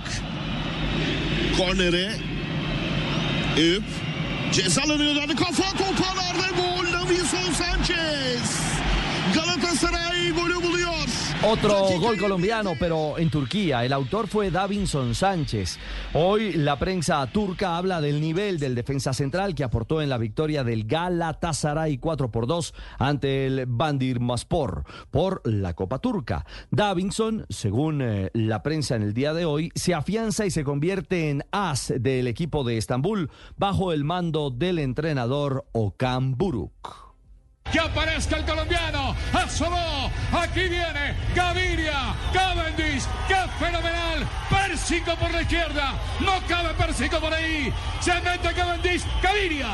Korneri. 1.56 2.10
Eyüp. 3.56 3.84
Ceza 4.52 4.82
alanı 4.82 5.04
yöneldi. 5.04 5.36
Kafa 5.36 5.70
toparlarda 5.70 6.48
gol. 6.56 6.92
Davinson 6.92 7.52
Sanchez. 7.52 8.60
Galatasaray 9.34 10.30
golü 10.30 10.62
buluyor. 10.62 10.94
Otro 11.46 12.00
gol 12.00 12.18
colombiano, 12.18 12.72
pero 12.80 13.16
en 13.16 13.30
Turquía. 13.30 13.84
El 13.84 13.92
autor 13.92 14.26
fue 14.26 14.50
Davinson 14.50 15.14
Sánchez. 15.14 15.78
Hoy 16.12 16.52
la 16.52 16.76
prensa 16.80 17.24
turca 17.28 17.76
habla 17.76 18.00
del 18.00 18.20
nivel 18.20 18.58
del 18.58 18.74
defensa 18.74 19.12
central 19.12 19.54
que 19.54 19.62
aportó 19.62 20.02
en 20.02 20.08
la 20.08 20.18
victoria 20.18 20.64
del 20.64 20.84
Galatasaray 20.84 21.98
4 21.98 22.32
por 22.32 22.48
2 22.48 22.74
ante 22.98 23.46
el 23.46 23.66
Bandırmaspor 23.66 24.82
por 25.12 25.40
la 25.44 25.74
Copa 25.74 26.00
Turca. 26.00 26.44
Davinson, 26.72 27.46
según 27.48 28.02
eh, 28.02 28.30
la 28.34 28.64
prensa 28.64 28.96
en 28.96 29.02
el 29.02 29.14
día 29.14 29.32
de 29.32 29.44
hoy, 29.44 29.70
se 29.76 29.94
afianza 29.94 30.44
y 30.44 30.50
se 30.50 30.64
convierte 30.64 31.30
en 31.30 31.44
as 31.52 31.94
del 32.00 32.26
equipo 32.26 32.64
de 32.64 32.78
Estambul 32.78 33.30
bajo 33.56 33.92
el 33.92 34.02
mando 34.02 34.50
del 34.50 34.80
entrenador 34.80 35.66
Okan 35.70 36.36
Buruk. 36.36 37.07
Que 37.72 37.80
aparezca 37.80 38.36
el 38.36 38.44
colombiano. 38.44 39.14
Asomó. 39.32 40.10
Aquí 40.32 40.68
viene 40.68 41.14
Gaviria. 41.34 42.14
Cavendish. 42.32 43.04
¡Qué 43.26 43.36
fenomenal! 43.58 44.26
Pérsico 44.48 45.14
por 45.16 45.30
la 45.30 45.42
izquierda. 45.42 45.94
No 46.20 46.40
cabe 46.46 46.70
Pérsico 46.74 47.20
por 47.20 47.32
ahí. 47.32 47.72
Se 48.00 48.14
mete 48.20 48.54
Cavendish. 48.54 49.04
Gaviria. 49.22 49.68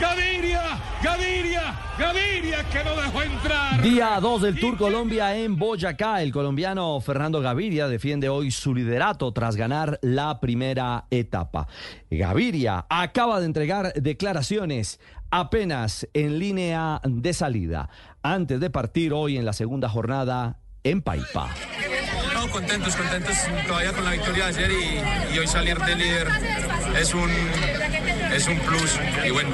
Gaviria. 0.00 0.62
Gaviria. 1.02 1.74
Gaviria 1.98 2.64
que 2.64 2.84
no 2.84 2.94
dejó 2.94 3.22
entrar. 3.22 3.80
Día 3.80 4.18
2 4.20 4.42
del 4.42 4.60
Tour 4.60 4.76
Colombia 4.76 5.34
en 5.36 5.56
Boyacá. 5.56 6.22
El 6.22 6.32
colombiano 6.32 7.00
Fernando 7.00 7.40
Gaviria 7.40 7.88
defiende 7.88 8.28
hoy 8.28 8.50
su 8.50 8.74
liderato 8.74 9.32
tras 9.32 9.56
ganar 9.56 9.98
la 10.02 10.40
primera 10.40 11.06
etapa. 11.10 11.68
Gaviria 12.10 12.84
acaba 12.88 13.40
de 13.40 13.46
entregar 13.46 13.92
declaraciones 13.94 15.00
apenas 15.30 16.08
en 16.12 16.38
línea 16.38 17.00
de 17.04 17.32
salida, 17.32 17.88
antes 18.22 18.60
de 18.60 18.70
partir 18.70 19.12
hoy 19.12 19.36
en 19.36 19.44
la 19.44 19.52
segunda 19.52 19.88
jornada 19.88 20.58
en 20.84 21.02
Paipa. 21.02 21.50
No, 22.34 22.50
contentos, 22.50 22.94
contentos 22.96 23.36
todavía 23.66 23.92
con 23.92 24.04
la 24.04 24.12
victoria 24.12 24.46
de 24.46 24.50
ayer 24.50 24.70
y, 24.70 25.34
y 25.34 25.38
hoy 25.38 25.46
salir 25.46 25.78
de 25.78 25.96
líder 25.96 26.28
es 27.00 27.14
un, 27.14 27.30
es 28.32 28.46
un 28.46 28.58
plus. 28.60 28.98
Y 29.26 29.30
bueno, 29.30 29.50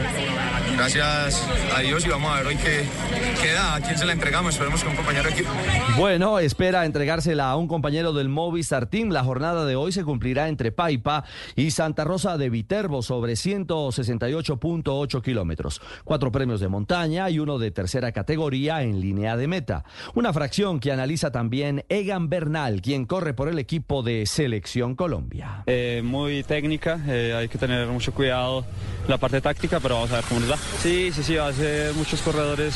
gracias 0.76 1.48
a 1.74 1.80
Dios 1.80 2.04
y 2.06 2.08
vamos 2.08 2.30
a 2.30 2.38
ver 2.38 2.46
hoy 2.46 2.56
qué, 2.56 2.84
qué 3.40 3.52
da, 3.52 3.76
a 3.76 3.80
quién 3.80 3.96
se 3.96 4.04
la 4.04 4.12
entregamos. 4.12 4.54
Esperemos 4.54 4.82
que 4.82 4.88
un 4.88 4.96
compañero 4.96 5.24
de 5.24 5.30
equipo. 5.30 5.50
Bueno, 5.96 6.38
espera 6.38 6.84
entregársela 6.84 7.50
a 7.50 7.56
un 7.56 7.68
compañero 7.68 8.12
del 8.12 8.28
Movistar 8.28 8.86
Team. 8.86 9.10
La 9.10 9.24
jornada 9.24 9.64
de 9.64 9.76
hoy 9.76 9.92
se 9.92 10.04
cumplirá 10.04 10.48
entre 10.48 10.72
Paipa 10.72 11.24
y 11.56 11.70
Santa 11.70 12.04
Rosa 12.04 12.38
de 12.38 12.50
Viterbo 12.50 13.02
sobre 13.02 13.34
168.8 13.34 15.22
kilómetros. 15.22 15.80
Cuatro 16.04 16.32
premios 16.32 16.60
de 16.60 16.68
montaña 16.68 17.30
y 17.30 17.38
uno 17.38 17.58
de 17.58 17.70
tercera 17.70 18.12
categoría 18.12 18.82
en 18.82 19.00
línea 19.00 19.36
de 19.36 19.48
meta. 19.48 19.84
Una 20.14 20.32
fracción 20.32 20.80
que 20.80 20.92
analiza 20.92 21.30
también 21.30 21.84
Egan 21.88 22.28
Bernal, 22.28 22.82
quien 22.82 23.06
corre 23.06 23.34
por 23.34 23.48
el 23.48 23.58
equipo 23.58 24.02
de 24.02 24.26
Selección 24.26 24.94
Colombia. 24.94 25.64
Eh, 25.66 26.02
muy 26.04 26.42
técnica, 26.42 27.00
eh, 27.06 27.34
hay 27.36 27.48
que 27.48 27.58
tener 27.58 27.86
mucho 27.88 28.12
cuidado 28.12 28.64
la 29.08 29.18
parte 29.18 29.40
táctica, 29.40 29.80
pero 29.80 29.96
vamos 29.96 30.12
a 30.12 30.16
ver 30.16 30.24
cómo 30.24 30.40
nos 30.40 30.48
da. 30.48 30.58
Sí, 30.80 31.12
sí, 31.12 31.22
sí, 31.22 31.36
va 31.36 31.48
a 31.48 31.52
ser 31.52 31.94
muchos 31.94 32.20
corredores, 32.22 32.74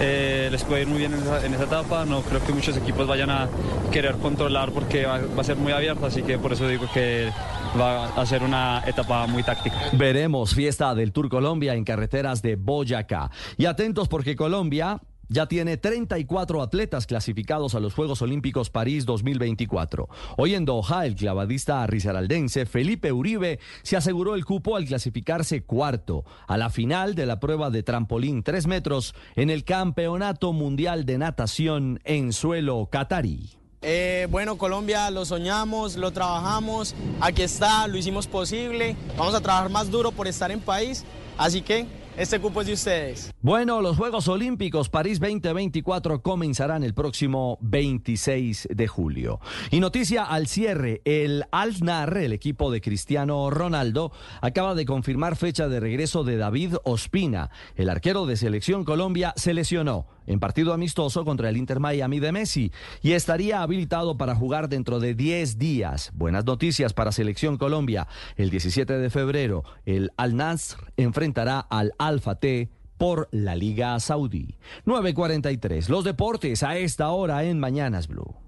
eh, 0.00 0.48
les 0.50 0.64
puede 0.64 0.82
ir 0.82 0.88
muy 0.88 0.98
bien 0.98 1.12
en 1.12 1.54
esa, 1.54 1.64
etapa, 1.64 2.04
no 2.04 2.22
creo 2.22 2.44
que 2.44 2.52
muchos 2.52 2.76
equipos 2.76 3.06
vayan 3.06 3.30
a 3.30 3.48
querer 3.90 4.16
controlar 4.16 4.70
porque 4.70 5.06
va, 5.06 5.18
va 5.18 5.40
a 5.40 5.44
ser 5.44 5.56
muy 5.56 5.72
abierta, 5.72 6.06
así 6.06 6.22
que 6.22 6.38
por 6.38 6.52
eso 6.52 6.68
digo 6.68 6.86
que 6.92 7.30
va 7.78 8.08
a 8.08 8.26
ser 8.26 8.42
una 8.42 8.82
etapa 8.86 9.26
muy 9.26 9.42
táctica. 9.42 9.76
Veremos 9.92 10.54
fiesta 10.54 10.94
del 10.94 11.12
Tour 11.12 11.28
Colombia 11.28 11.74
en 11.74 11.84
carreteras 11.84 12.42
de 12.42 12.56
Boyacá. 12.56 13.30
Y 13.56 13.66
atentos 13.66 14.08
porque 14.08 14.36
Colombia 14.36 15.00
ya 15.32 15.46
tiene 15.46 15.78
34 15.78 16.62
atletas 16.62 17.06
clasificados 17.06 17.74
a 17.74 17.80
los 17.80 17.94
Juegos 17.94 18.22
Olímpicos 18.22 18.70
París 18.70 19.06
2024. 19.06 20.08
Hoy 20.36 20.54
en 20.54 20.64
Doha, 20.64 21.06
el 21.06 21.16
clavadista 21.16 21.86
risaraldense 21.86 22.66
Felipe 22.66 23.12
Uribe 23.12 23.58
se 23.82 23.96
aseguró 23.96 24.34
el 24.34 24.44
cupo 24.44 24.76
al 24.76 24.84
clasificarse 24.84 25.64
cuarto 25.64 26.24
a 26.46 26.56
la 26.58 26.70
final 26.70 27.14
de 27.14 27.26
la 27.26 27.40
prueba 27.40 27.70
de 27.70 27.82
trampolín 27.82 28.42
3 28.42 28.66
metros 28.66 29.14
en 29.34 29.50
el 29.50 29.64
Campeonato 29.64 30.52
Mundial 30.52 31.06
de 31.06 31.18
Natación 31.18 32.00
en 32.04 32.32
suelo 32.32 32.88
catarí. 32.90 33.50
Eh, 33.80 34.28
bueno, 34.30 34.58
Colombia 34.58 35.10
lo 35.10 35.24
soñamos, 35.24 35.96
lo 35.96 36.12
trabajamos, 36.12 36.94
aquí 37.20 37.42
está, 37.42 37.88
lo 37.88 37.96
hicimos 37.96 38.28
posible, 38.28 38.94
vamos 39.18 39.34
a 39.34 39.40
trabajar 39.40 39.70
más 39.70 39.90
duro 39.90 40.12
por 40.12 40.28
estar 40.28 40.52
en 40.52 40.60
país, 40.60 41.04
así 41.36 41.62
que 41.62 41.88
este 42.16 42.38
cupo 42.40 42.60
es 42.60 42.66
de 42.66 42.72
ustedes. 42.74 43.34
Bueno, 43.40 43.80
los 43.80 43.96
Juegos 43.96 44.28
Olímpicos 44.28 44.88
París 44.88 45.18
2024 45.20 46.22
comenzarán 46.22 46.82
el 46.84 46.94
próximo 46.94 47.58
26 47.62 48.68
de 48.70 48.86
julio. 48.86 49.40
Y 49.70 49.80
noticia 49.80 50.24
al 50.24 50.46
cierre, 50.46 51.00
el 51.04 51.44
Al 51.50 51.72
el 52.16 52.32
equipo 52.32 52.70
de 52.70 52.80
Cristiano 52.80 53.50
Ronaldo, 53.50 54.12
acaba 54.40 54.74
de 54.74 54.84
confirmar 54.84 55.36
fecha 55.36 55.68
de 55.68 55.80
regreso 55.80 56.22
de 56.22 56.36
David 56.36 56.76
Ospina. 56.84 57.50
El 57.76 57.88
arquero 57.88 58.26
de 58.26 58.36
Selección 58.36 58.84
Colombia 58.84 59.32
se 59.36 59.54
lesionó 59.54 60.06
en 60.26 60.40
partido 60.40 60.72
amistoso 60.72 61.24
contra 61.24 61.48
el 61.48 61.56
Inter 61.56 61.80
Miami 61.80 62.20
de 62.20 62.32
Messi 62.32 62.72
y 63.02 63.12
estaría 63.12 63.62
habilitado 63.62 64.16
para 64.16 64.34
jugar 64.34 64.68
dentro 64.68 65.00
de 65.00 65.14
10 65.14 65.58
días. 65.58 66.10
Buenas 66.14 66.44
noticias 66.44 66.92
para 66.92 67.12
Selección 67.12 67.58
Colombia. 67.58 68.06
El 68.36 68.50
17 68.50 68.98
de 68.98 69.10
febrero, 69.10 69.64
el 69.86 70.10
Al 70.16 70.36
Nassr 70.36 70.92
enfrentará 70.96 71.60
al 71.60 71.92
Al 71.98 72.20
Fateh 72.20 72.70
por 72.98 73.28
la 73.32 73.56
Liga 73.56 73.98
Saudí. 73.98 74.56
9.43. 74.86 75.88
Los 75.88 76.04
deportes 76.04 76.62
a 76.62 76.76
esta 76.76 77.10
hora 77.10 77.44
en 77.44 77.58
Mañanas 77.58 78.06
Blue. 78.06 78.41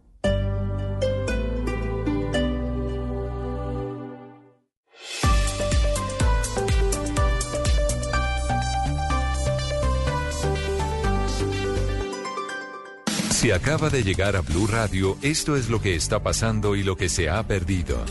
Si 13.45 13.51
acaba 13.51 13.91
de 13.91 14.03
llegar 14.03 14.37
a 14.37 14.41
Blue 14.41 14.67
Radio, 14.67 15.19
esto 15.21 15.55
es 15.55 15.69
lo 15.69 15.79
que 15.79 15.95
está 15.95 16.23
pasando 16.23 16.77
y 16.77 16.83
lo 16.83 16.97
que 16.97 17.11
se 17.11 17.29
ha 17.29 17.47
perdido. 17.47 18.03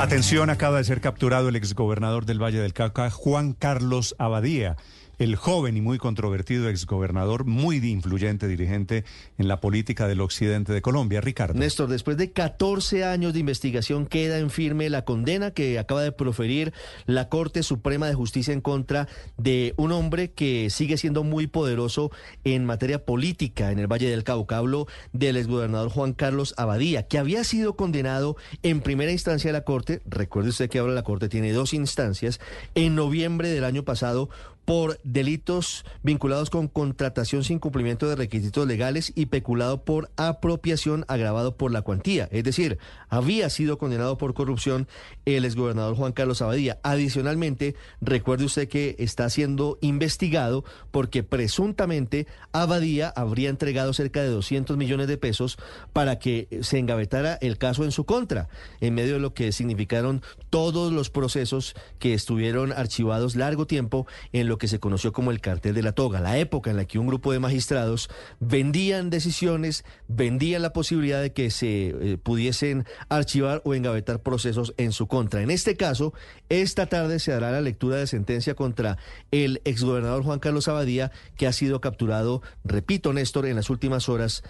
Atención, 0.00 0.50
acaba 0.50 0.78
de 0.78 0.84
ser 0.84 1.00
capturado 1.00 1.50
el 1.50 1.54
exgobernador 1.54 2.26
del 2.26 2.42
Valle 2.42 2.58
del 2.58 2.72
Cauca, 2.72 3.10
Juan 3.10 3.52
Carlos 3.52 4.16
Abadía, 4.18 4.76
el 5.22 5.36
joven 5.36 5.76
y 5.76 5.80
muy 5.80 5.98
controvertido 5.98 6.68
exgobernador, 6.68 7.44
muy 7.44 7.76
influyente 7.76 8.48
dirigente 8.48 9.04
en 9.38 9.46
la 9.46 9.60
política 9.60 10.08
del 10.08 10.20
occidente 10.20 10.72
de 10.72 10.82
Colombia. 10.82 11.20
Ricardo. 11.20 11.54
Néstor, 11.54 11.88
después 11.88 12.16
de 12.16 12.32
14 12.32 13.04
años 13.04 13.32
de 13.32 13.38
investigación 13.38 14.06
queda 14.06 14.38
en 14.38 14.50
firme 14.50 14.90
la 14.90 15.04
condena 15.04 15.52
que 15.52 15.78
acaba 15.78 16.02
de 16.02 16.10
proferir 16.10 16.72
la 17.06 17.28
Corte 17.28 17.62
Suprema 17.62 18.08
de 18.08 18.14
Justicia 18.14 18.52
en 18.52 18.60
contra 18.60 19.06
de 19.36 19.74
un 19.76 19.92
hombre 19.92 20.32
que 20.32 20.70
sigue 20.70 20.96
siendo 20.96 21.22
muy 21.22 21.46
poderoso 21.46 22.10
en 22.42 22.64
materia 22.64 23.04
política 23.04 23.70
en 23.70 23.78
el 23.78 23.86
Valle 23.86 24.10
del 24.10 24.24
Cauca. 24.24 24.56
Hablo 24.56 24.88
del 25.12 25.36
exgobernador 25.36 25.88
Juan 25.88 26.14
Carlos 26.14 26.52
Abadía, 26.56 27.06
que 27.06 27.18
había 27.18 27.44
sido 27.44 27.76
condenado 27.76 28.36
en 28.64 28.80
primera 28.80 29.12
instancia 29.12 29.50
de 29.50 29.52
la 29.52 29.64
Corte. 29.64 30.02
Recuerde 30.04 30.50
usted 30.50 30.68
que 30.68 30.80
ahora 30.80 30.94
la 30.94 31.04
Corte 31.04 31.28
tiene 31.28 31.52
dos 31.52 31.74
instancias. 31.74 32.40
En 32.74 32.96
noviembre 32.96 33.50
del 33.50 33.64
año 33.64 33.84
pasado 33.84 34.28
por 34.64 35.00
delitos 35.02 35.84
vinculados 36.02 36.50
con 36.50 36.68
contratación 36.68 37.44
sin 37.44 37.58
cumplimiento 37.58 38.08
de 38.08 38.16
requisitos 38.16 38.66
legales 38.66 39.12
y 39.14 39.26
peculado 39.26 39.84
por 39.84 40.10
apropiación 40.16 41.04
agravado 41.08 41.56
por 41.56 41.72
la 41.72 41.82
cuantía. 41.82 42.28
Es 42.30 42.44
decir, 42.44 42.78
había 43.08 43.50
sido 43.50 43.78
condenado 43.78 44.18
por 44.18 44.34
corrupción 44.34 44.88
el 45.24 45.44
exgobernador 45.44 45.96
Juan 45.96 46.12
Carlos 46.12 46.42
Abadía. 46.42 46.78
Adicionalmente, 46.82 47.74
recuerde 48.00 48.44
usted 48.44 48.68
que 48.68 48.96
está 48.98 49.28
siendo 49.30 49.78
investigado 49.80 50.64
porque 50.90 51.22
presuntamente 51.22 52.26
Abadía 52.52 53.12
habría 53.14 53.50
entregado 53.50 53.92
cerca 53.92 54.22
de 54.22 54.28
200 54.28 54.76
millones 54.76 55.08
de 55.08 55.18
pesos 55.18 55.58
para 55.92 56.18
que 56.18 56.48
se 56.62 56.78
engavetara 56.78 57.38
el 57.40 57.58
caso 57.58 57.84
en 57.84 57.92
su 57.92 58.04
contra, 58.04 58.48
en 58.80 58.94
medio 58.94 59.14
de 59.14 59.20
lo 59.20 59.34
que 59.34 59.52
significaron 59.52 60.22
todos 60.50 60.92
los 60.92 61.10
procesos 61.10 61.74
que 61.98 62.14
estuvieron 62.14 62.72
archivados 62.72 63.36
largo 63.36 63.66
tiempo 63.66 64.06
en 64.32 64.46
lo 64.52 64.58
que 64.58 64.68
se 64.68 64.80
conoció 64.80 65.14
como 65.14 65.30
el 65.30 65.40
cartel 65.40 65.74
de 65.74 65.82
la 65.82 65.92
toga, 65.92 66.20
la 66.20 66.36
época 66.36 66.70
en 66.70 66.76
la 66.76 66.84
que 66.84 66.98
un 66.98 67.06
grupo 67.06 67.32
de 67.32 67.38
magistrados 67.38 68.10
vendían 68.38 69.08
decisiones, 69.08 69.82
vendían 70.08 70.60
la 70.60 70.74
posibilidad 70.74 71.22
de 71.22 71.32
que 71.32 71.50
se 71.50 71.88
eh, 71.88 72.18
pudiesen 72.22 72.84
archivar 73.08 73.62
o 73.64 73.72
engavetar 73.72 74.20
procesos 74.20 74.74
en 74.76 74.92
su 74.92 75.06
contra. 75.06 75.40
En 75.40 75.50
este 75.50 75.78
caso, 75.78 76.12
esta 76.50 76.84
tarde 76.84 77.18
se 77.18 77.32
dará 77.32 77.50
la 77.50 77.62
lectura 77.62 77.96
de 77.96 78.06
sentencia 78.06 78.54
contra 78.54 78.98
el 79.30 79.62
exgobernador 79.64 80.22
Juan 80.22 80.38
Carlos 80.38 80.68
Abadía, 80.68 81.12
que 81.38 81.46
ha 81.46 81.52
sido 81.54 81.80
capturado, 81.80 82.42
repito 82.62 83.14
Néstor, 83.14 83.46
en 83.46 83.56
las 83.56 83.70
últimas 83.70 84.10
horas 84.10 84.42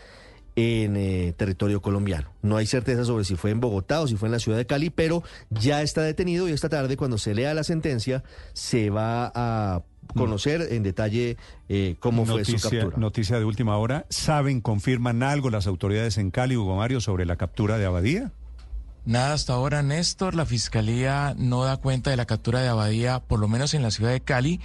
en 0.56 0.97
eh, 0.97 1.33
territorio 1.36 1.81
colombiano. 1.81 2.33
No 2.42 2.56
hay 2.56 2.67
certeza 2.67 3.04
sobre 3.04 3.24
si 3.24 3.36
fue 3.36 3.51
en 3.51 3.60
Bogotá 3.60 4.01
o 4.01 4.08
si 4.08 4.17
fue 4.17 4.28
en 4.28 4.33
la 4.33 4.38
ciudad 4.38 4.58
de 4.58 4.67
Cali, 4.67 4.90
pero 4.90 5.22
ya 5.51 5.83
está 5.83 6.02
detenido 6.02 6.49
y 6.49 6.52
esta 6.52 6.68
tarde 6.68 6.97
cuando 6.97 7.18
se 7.18 7.35
lea 7.35 7.54
la 7.54 7.65
sentencia 7.65 8.22
se 8.52 8.90
va 8.90 9.31
a 9.35 9.83
conocer 10.12 10.68
en 10.70 10.82
detalle 10.82 11.36
eh, 11.68 11.96
cómo 12.00 12.24
fue 12.24 12.44
su 12.44 12.56
captura. 12.56 12.96
noticia 12.96 13.38
de 13.38 13.44
última 13.44 13.76
hora. 13.76 14.06
¿Saben, 14.08 14.60
confirman 14.60 15.22
algo 15.22 15.50
las 15.50 15.66
autoridades 15.66 16.18
en 16.18 16.30
Cali, 16.30 16.56
Hugo 16.56 16.76
Mario, 16.76 17.00
sobre 17.00 17.26
la 17.26 17.36
captura 17.36 17.78
de 17.78 17.86
Abadía? 17.86 18.32
Nada 19.04 19.34
hasta 19.34 19.54
ahora, 19.54 19.82
Néstor. 19.82 20.34
La 20.34 20.46
fiscalía 20.46 21.34
no 21.36 21.64
da 21.64 21.76
cuenta 21.76 22.10
de 22.10 22.16
la 22.16 22.26
captura 22.26 22.60
de 22.60 22.68
Abadía, 22.68 23.20
por 23.20 23.40
lo 23.40 23.48
menos 23.48 23.74
en 23.74 23.82
la 23.82 23.90
ciudad 23.90 24.12
de 24.12 24.20
Cali 24.20 24.60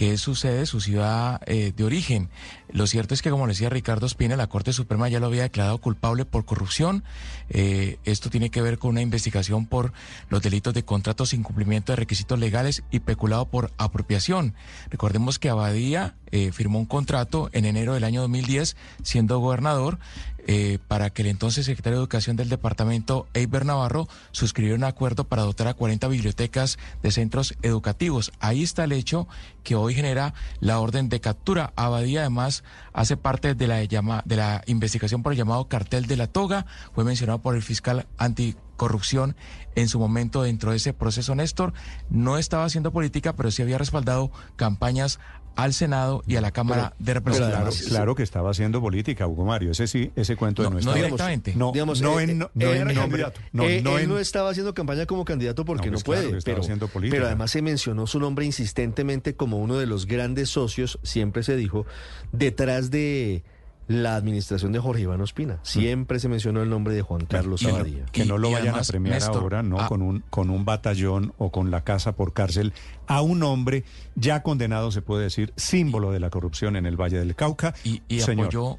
que 0.00 0.14
es 0.14 0.22
su 0.22 0.34
sede, 0.34 0.64
su 0.64 0.80
ciudad 0.80 1.42
eh, 1.44 1.74
de 1.76 1.84
origen. 1.84 2.30
Lo 2.72 2.86
cierto 2.86 3.14
es 3.14 3.22
que, 3.22 3.30
como 3.30 3.46
decía 3.46 3.68
Ricardo 3.68 4.06
Espina, 4.06 4.36
la 4.36 4.46
Corte 4.48 4.72
Suprema 4.72 5.08
ya 5.08 5.20
lo 5.20 5.26
había 5.26 5.42
declarado 5.42 5.78
culpable 5.78 6.24
por 6.24 6.44
corrupción. 6.44 7.04
Eh, 7.48 7.98
esto 8.04 8.30
tiene 8.30 8.50
que 8.50 8.62
ver 8.62 8.78
con 8.78 8.90
una 8.90 9.02
investigación 9.02 9.66
por 9.66 9.92
los 10.28 10.42
delitos 10.42 10.74
de 10.74 10.84
contratos 10.84 11.30
sin 11.30 11.42
cumplimiento 11.42 11.92
de 11.92 11.96
requisitos 11.96 12.38
legales 12.38 12.82
y 12.90 13.00
peculado 13.00 13.46
por 13.46 13.72
apropiación. 13.76 14.54
Recordemos 14.90 15.38
que 15.38 15.48
Abadía 15.48 16.14
eh, 16.32 16.52
firmó 16.52 16.78
un 16.78 16.86
contrato 16.86 17.50
en 17.52 17.64
enero 17.64 17.94
del 17.94 18.04
año 18.04 18.20
2010, 18.20 18.76
siendo 19.02 19.38
gobernador, 19.40 19.98
eh, 20.46 20.78
para 20.88 21.10
que 21.10 21.22
el 21.22 21.28
entonces 21.28 21.66
secretario 21.66 21.98
de 21.98 22.02
Educación 22.02 22.36
del 22.36 22.48
departamento, 22.48 23.26
Eiber 23.34 23.66
Navarro, 23.66 24.08
suscribiera 24.32 24.76
un 24.76 24.84
acuerdo 24.84 25.24
para 25.24 25.42
dotar 25.42 25.68
a 25.68 25.74
40 25.74 26.08
bibliotecas 26.08 26.78
de 27.02 27.10
centros 27.10 27.54
educativos. 27.62 28.32
Ahí 28.40 28.62
está 28.62 28.84
el 28.84 28.92
hecho 28.92 29.28
que 29.64 29.74
hoy 29.74 29.94
genera 29.94 30.34
la 30.60 30.80
orden 30.80 31.08
de 31.08 31.20
captura. 31.20 31.72
Abadía 31.76 32.20
además 32.20 32.59
hace 32.92 33.16
parte 33.16 33.54
de 33.54 33.66
la, 33.66 33.76
de 34.24 34.36
la 34.36 34.62
investigación 34.66 35.22
por 35.22 35.32
el 35.32 35.38
llamado 35.38 35.68
cartel 35.68 36.06
de 36.06 36.16
la 36.16 36.26
toga, 36.26 36.66
fue 36.94 37.04
mencionado 37.04 37.40
por 37.40 37.54
el 37.54 37.62
fiscal 37.62 38.06
anti 38.18 38.56
corrupción 38.80 39.36
en 39.74 39.88
su 39.88 39.98
momento 39.98 40.42
dentro 40.42 40.70
de 40.70 40.78
ese 40.78 40.94
proceso. 40.94 41.34
Néstor 41.34 41.74
no 42.08 42.38
estaba 42.38 42.64
haciendo 42.64 42.92
política, 42.92 43.34
pero 43.34 43.50
sí 43.50 43.60
había 43.60 43.76
respaldado 43.76 44.30
campañas 44.56 45.20
al 45.56 45.72
Senado 45.74 46.22
y 46.26 46.36
a 46.36 46.40
la 46.40 46.50
Cámara 46.52 46.94
de 46.98 47.14
Representantes. 47.14 47.80
Claro, 47.80 47.90
claro, 47.90 48.14
que 48.14 48.22
estaba 48.22 48.50
haciendo 48.50 48.80
política, 48.80 49.26
Hugo 49.26 49.44
Mario. 49.44 49.72
Ese 49.72 49.86
sí, 49.86 50.10
ese 50.16 50.36
cuento 50.36 50.62
de 50.62 50.70
no, 50.70 50.80
no 50.80 50.94
directamente. 50.94 51.54
No, 51.54 51.72
digamos, 51.72 52.00
no, 52.00 52.18
eh, 52.18 52.24
en, 52.24 52.38
no, 52.38 52.50
no 52.54 52.66
eh, 52.72 52.78
en 52.78 52.90
eh, 52.90 52.94
nombre. 52.94 53.24
No, 53.52 53.64
eh, 53.64 53.82
no 53.82 53.96
él 53.98 54.04
en- 54.04 54.08
no 54.10 54.18
estaba 54.18 54.50
haciendo 54.50 54.72
campaña 54.74 55.06
como 55.06 55.24
candidato 55.24 55.64
porque 55.64 55.86
No, 55.90 55.92
no, 55.92 55.98
pues 55.98 56.04
claro 56.04 56.22
puede, 56.28 56.38
estaba 56.38 56.54
pero, 56.54 56.62
haciendo 56.62 56.88
política. 56.88 57.16
pero 57.16 57.26
además 57.26 57.50
se 57.50 57.62
mencionó 57.62 58.06
su 58.06 58.20
nombre 58.20 58.46
insistentemente 58.46 59.34
como 59.36 59.58
uno 59.58 59.76
de 59.78 59.86
los 59.86 60.06
grandes 60.06 60.48
socios, 60.50 60.98
siempre 61.02 61.42
se 61.42 61.56
dijo, 61.56 61.84
detrás 62.32 62.90
de 62.90 63.42
la 63.90 64.14
administración 64.14 64.70
de 64.70 64.78
Jorge 64.78 65.02
Iván 65.02 65.20
Ospina. 65.20 65.58
Siempre 65.62 66.20
se 66.20 66.28
mencionó 66.28 66.62
el 66.62 66.70
nombre 66.70 66.94
de 66.94 67.02
Juan 67.02 67.26
Carlos 67.26 67.60
no, 67.64 67.70
Abadía. 67.70 68.04
que 68.12 68.24
no 68.24 68.38
lo 68.38 68.48
y 68.50 68.52
vayan 68.52 68.68
además, 68.68 68.88
a 68.88 68.92
premiar 68.92 69.14
Néstor, 69.16 69.42
ahora, 69.42 69.62
no 69.64 69.80
ah. 69.80 69.88
con 69.88 70.00
un 70.00 70.22
con 70.30 70.48
un 70.48 70.64
batallón 70.64 71.34
o 71.38 71.50
con 71.50 71.72
la 71.72 71.82
casa 71.82 72.12
por 72.12 72.32
cárcel 72.32 72.72
a 73.08 73.20
un 73.20 73.42
hombre 73.42 73.82
ya 74.14 74.44
condenado, 74.44 74.92
se 74.92 75.02
puede 75.02 75.24
decir, 75.24 75.52
símbolo 75.56 76.12
de 76.12 76.20
la 76.20 76.30
corrupción 76.30 76.76
en 76.76 76.86
el 76.86 76.96
Valle 76.96 77.18
del 77.18 77.34
Cauca. 77.34 77.74
y, 77.82 78.02
y 78.06 78.20
Señor. 78.20 78.46
apoyó 78.46 78.78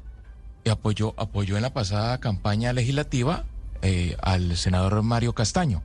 y 0.64 0.70
apoyó 0.70 1.14
apoyó 1.18 1.56
en 1.56 1.62
la 1.62 1.74
pasada 1.74 2.18
campaña 2.18 2.72
legislativa 2.72 3.44
eh, 3.82 4.16
al 4.22 4.56
senador 4.56 5.02
Mario 5.02 5.34
Castaño. 5.34 5.82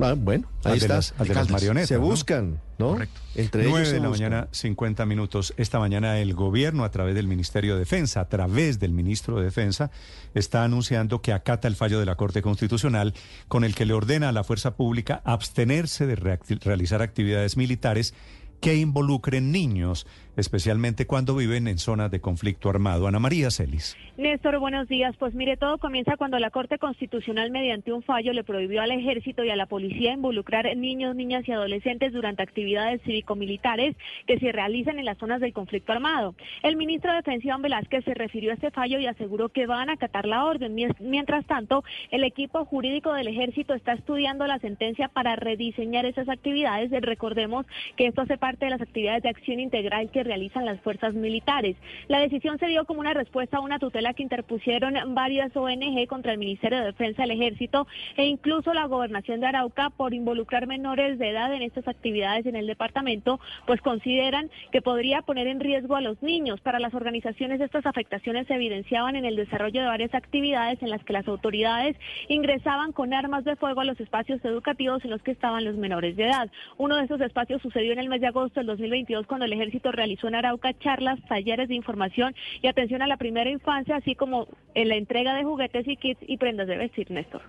Ah, 0.00 0.14
bueno, 0.16 0.48
ahí 0.64 0.78
está. 0.78 0.94
las- 0.96 1.14
al 1.18 1.28
de 1.28 1.34
las 1.34 1.50
marionetas, 1.50 1.88
Se 1.88 1.94
¿no? 1.94 2.00
buscan, 2.02 2.60
¿no? 2.78 2.90
Correcto. 2.90 3.20
Entre 3.36 3.62
9 3.64 3.78
ellos 3.78 3.88
se 3.88 3.94
de 3.94 4.00
la 4.00 4.08
buscan. 4.08 4.30
mañana, 4.30 4.48
50 4.50 5.06
minutos. 5.06 5.54
Esta 5.56 5.78
mañana 5.78 6.18
el 6.18 6.34
gobierno, 6.34 6.84
a 6.84 6.90
través 6.90 7.14
del 7.14 7.26
Ministerio 7.28 7.74
de 7.74 7.80
Defensa, 7.80 8.20
a 8.20 8.28
través 8.28 8.80
del 8.80 8.92
ministro 8.92 9.38
de 9.38 9.44
Defensa, 9.44 9.90
está 10.34 10.64
anunciando 10.64 11.22
que 11.22 11.32
acata 11.32 11.68
el 11.68 11.76
fallo 11.76 12.00
de 12.00 12.06
la 12.06 12.16
Corte 12.16 12.42
Constitucional 12.42 13.14
con 13.48 13.62
el 13.64 13.74
que 13.74 13.84
le 13.86 13.94
ordena 13.94 14.30
a 14.30 14.32
la 14.32 14.42
fuerza 14.44 14.74
pública 14.76 15.20
abstenerse 15.24 16.06
de 16.06 16.16
realizar 16.16 17.00
actividades 17.02 17.56
militares 17.56 18.14
que 18.60 18.76
involucren 18.76 19.52
niños, 19.52 20.06
especialmente 20.36 21.06
cuando 21.06 21.36
viven 21.36 21.68
en 21.68 21.78
zonas 21.78 22.10
de 22.10 22.20
conflicto 22.20 22.68
armado. 22.70 23.06
Ana 23.06 23.18
María 23.18 23.50
Celis. 23.50 23.96
Néstor, 24.16 24.58
buenos 24.58 24.86
días. 24.88 25.16
Pues 25.16 25.34
mire, 25.34 25.56
todo 25.56 25.78
comienza 25.78 26.16
cuando 26.16 26.38
la 26.38 26.50
Corte 26.50 26.78
Constitucional, 26.78 27.50
mediante 27.50 27.92
un 27.92 28.02
fallo, 28.02 28.32
le 28.32 28.44
prohibió 28.44 28.82
al 28.82 28.92
Ejército 28.92 29.42
y 29.44 29.50
a 29.50 29.56
la 29.56 29.66
Policía 29.66 30.12
involucrar 30.12 30.76
niños, 30.76 31.16
niñas 31.16 31.46
y 31.48 31.52
adolescentes 31.52 32.12
durante 32.12 32.42
actividades 32.42 33.02
cívico-militares 33.02 33.96
que 34.26 34.38
se 34.38 34.52
realizan 34.52 34.98
en 34.98 35.04
las 35.04 35.18
zonas 35.18 35.40
del 35.40 35.52
conflicto 35.52 35.92
armado. 35.92 36.34
El 36.62 36.76
ministro 36.76 37.10
de 37.10 37.18
Defensa, 37.18 37.48
Iván 37.48 37.62
Velázquez, 37.62 38.04
se 38.04 38.14
refirió 38.14 38.50
a 38.50 38.54
este 38.54 38.70
fallo 38.70 38.98
y 38.98 39.06
aseguró 39.06 39.48
que 39.48 39.66
van 39.66 39.90
a 39.90 39.94
acatar 39.94 40.26
la 40.26 40.44
orden. 40.44 40.74
Mientras 41.00 41.44
tanto, 41.46 41.84
el 42.10 42.24
equipo 42.24 42.64
jurídico 42.64 43.12
del 43.12 43.28
Ejército 43.28 43.74
está 43.74 43.92
estudiando 43.92 44.46
la 44.46 44.58
sentencia 44.58 45.08
para 45.08 45.36
rediseñar 45.36 46.06
esas 46.06 46.28
actividades. 46.28 46.90
Recordemos 46.90 47.66
que 47.96 48.06
esto 48.06 48.22
hace 48.22 48.38
parte 48.38 48.64
de 48.66 48.70
las 48.70 48.80
actividades 48.80 49.22
de 49.22 49.28
acción 49.28 49.60
integral 49.60 50.10
que 50.10 50.23
realizan 50.24 50.64
las 50.64 50.80
fuerzas 50.80 51.14
militares. 51.14 51.76
La 52.08 52.20
decisión 52.20 52.58
se 52.58 52.66
dio 52.66 52.84
como 52.84 53.00
una 53.00 53.14
respuesta 53.14 53.58
a 53.58 53.60
una 53.60 53.78
tutela 53.78 54.14
que 54.14 54.22
interpusieron 54.22 54.94
varias 55.14 55.56
ONG 55.56 56.06
contra 56.08 56.32
el 56.32 56.38
Ministerio 56.38 56.78
de 56.78 56.86
Defensa, 56.86 57.24
el 57.24 57.30
Ejército 57.30 57.86
e 58.16 58.26
incluso 58.26 58.74
la 58.74 58.86
Gobernación 58.86 59.40
de 59.40 59.46
Arauca 59.46 59.90
por 59.90 60.14
involucrar 60.14 60.66
menores 60.66 61.18
de 61.18 61.30
edad 61.30 61.52
en 61.52 61.62
estas 61.62 61.88
actividades 61.88 62.46
en 62.46 62.56
el 62.56 62.66
departamento, 62.66 63.40
pues 63.66 63.80
consideran 63.80 64.50
que 64.72 64.82
podría 64.82 65.22
poner 65.22 65.46
en 65.46 65.60
riesgo 65.60 65.96
a 65.96 66.00
los 66.00 66.22
niños. 66.22 66.60
Para 66.60 66.78
las 66.78 66.94
organizaciones 66.94 67.60
estas 67.60 67.86
afectaciones 67.86 68.46
se 68.46 68.54
evidenciaban 68.54 69.16
en 69.16 69.24
el 69.24 69.36
desarrollo 69.36 69.80
de 69.80 69.86
varias 69.86 70.14
actividades 70.14 70.82
en 70.82 70.90
las 70.90 71.04
que 71.04 71.12
las 71.12 71.28
autoridades 71.28 71.96
ingresaban 72.28 72.92
con 72.92 73.12
armas 73.14 73.44
de 73.44 73.56
fuego 73.56 73.80
a 73.80 73.84
los 73.84 74.00
espacios 74.00 74.44
educativos 74.44 75.04
en 75.04 75.10
los 75.10 75.22
que 75.22 75.32
estaban 75.32 75.64
los 75.64 75.76
menores 75.76 76.16
de 76.16 76.24
edad. 76.24 76.50
Uno 76.76 76.96
de 76.96 77.04
esos 77.04 77.20
espacios 77.20 77.62
sucedió 77.62 77.92
en 77.92 77.98
el 77.98 78.08
mes 78.08 78.20
de 78.20 78.28
agosto 78.28 78.60
del 78.60 78.66
2022 78.66 79.26
cuando 79.26 79.46
el 79.46 79.52
ejército 79.52 79.92
realizó 79.92 80.13
en 80.22 80.34
Arauca 80.34 80.72
charlas, 80.78 81.18
talleres 81.28 81.68
de 81.68 81.74
información 81.74 82.34
y 82.62 82.68
atención 82.68 83.02
a 83.02 83.06
la 83.06 83.16
primera 83.16 83.50
infancia, 83.50 83.96
así 83.96 84.14
como 84.14 84.46
en 84.74 84.88
la 84.88 84.96
entrega 84.96 85.34
de 85.34 85.44
juguetes 85.44 85.86
y 85.86 85.96
kits 85.96 86.20
y 86.26 86.36
prendas 86.36 86.68
de 86.68 86.76
vestir, 86.76 87.10
Néstor. 87.10 87.42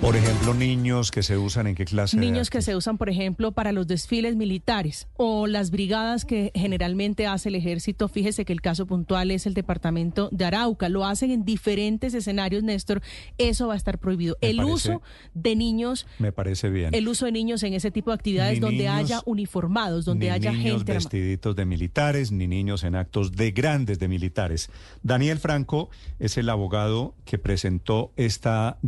Por 0.00 0.14
ejemplo, 0.14 0.52
niños 0.52 1.10
que 1.10 1.22
se 1.22 1.38
usan 1.38 1.66
en 1.66 1.74
qué 1.74 1.84
clase 1.86 2.18
Niños 2.18 2.50
que 2.50 2.60
se 2.60 2.76
usan, 2.76 2.98
por 2.98 3.08
ejemplo, 3.08 3.52
para 3.52 3.72
los 3.72 3.86
desfiles 3.86 4.36
militares 4.36 5.08
o 5.16 5.46
las 5.46 5.70
brigadas 5.70 6.24
que 6.26 6.52
generalmente 6.54 7.26
hace 7.26 7.48
el 7.48 7.54
ejército. 7.54 8.06
Fíjese 8.06 8.44
que 8.44 8.52
el 8.52 8.60
caso 8.60 8.86
puntual 8.86 9.30
es 9.30 9.46
el 9.46 9.54
departamento 9.54 10.28
de 10.32 10.44
Arauca. 10.44 10.90
Lo 10.90 11.06
hacen 11.06 11.30
en 11.30 11.44
diferentes 11.46 12.12
escenarios, 12.12 12.62
Néstor. 12.62 13.00
Eso 13.38 13.68
va 13.68 13.74
a 13.74 13.76
estar 13.78 13.98
prohibido. 13.98 14.36
Me 14.42 14.50
el 14.50 14.56
parece- 14.58 14.72
uso 14.74 15.02
de 15.34 15.56
niños, 15.56 16.06
Me 16.18 16.30
parece 16.30 16.68
bien. 16.68 16.94
el 16.94 17.08
uso 17.08 17.24
de 17.24 17.32
niños 17.32 17.62
en 17.62 17.72
ese 17.72 17.90
tipo 17.90 18.10
de 18.10 18.16
actividades 18.16 18.54
Ni 18.54 18.60
donde 18.60 18.76
niños- 18.84 18.94
haya 18.94 19.22
uniformados, 19.24 20.04
donde 20.04 20.26
ni 20.26 20.30
haya 20.32 20.52
niños 20.52 20.64
gente 20.64 20.92
armada. 20.92 20.94
vestiditos 20.98 21.56
de 21.56 21.64
militares, 21.64 22.30
ni 22.32 22.46
niños 22.46 22.84
en 22.84 22.96
actos 22.96 23.32
de 23.32 23.50
grandes 23.50 23.98
de 23.98 24.08
militares. 24.08 24.70
Daniel 25.02 25.38
Franco 25.38 25.88
es 26.20 26.36
el 26.36 26.50
abogado 26.50 27.14
que 27.24 27.38
presentó 27.38 28.12
esta, 28.16 28.78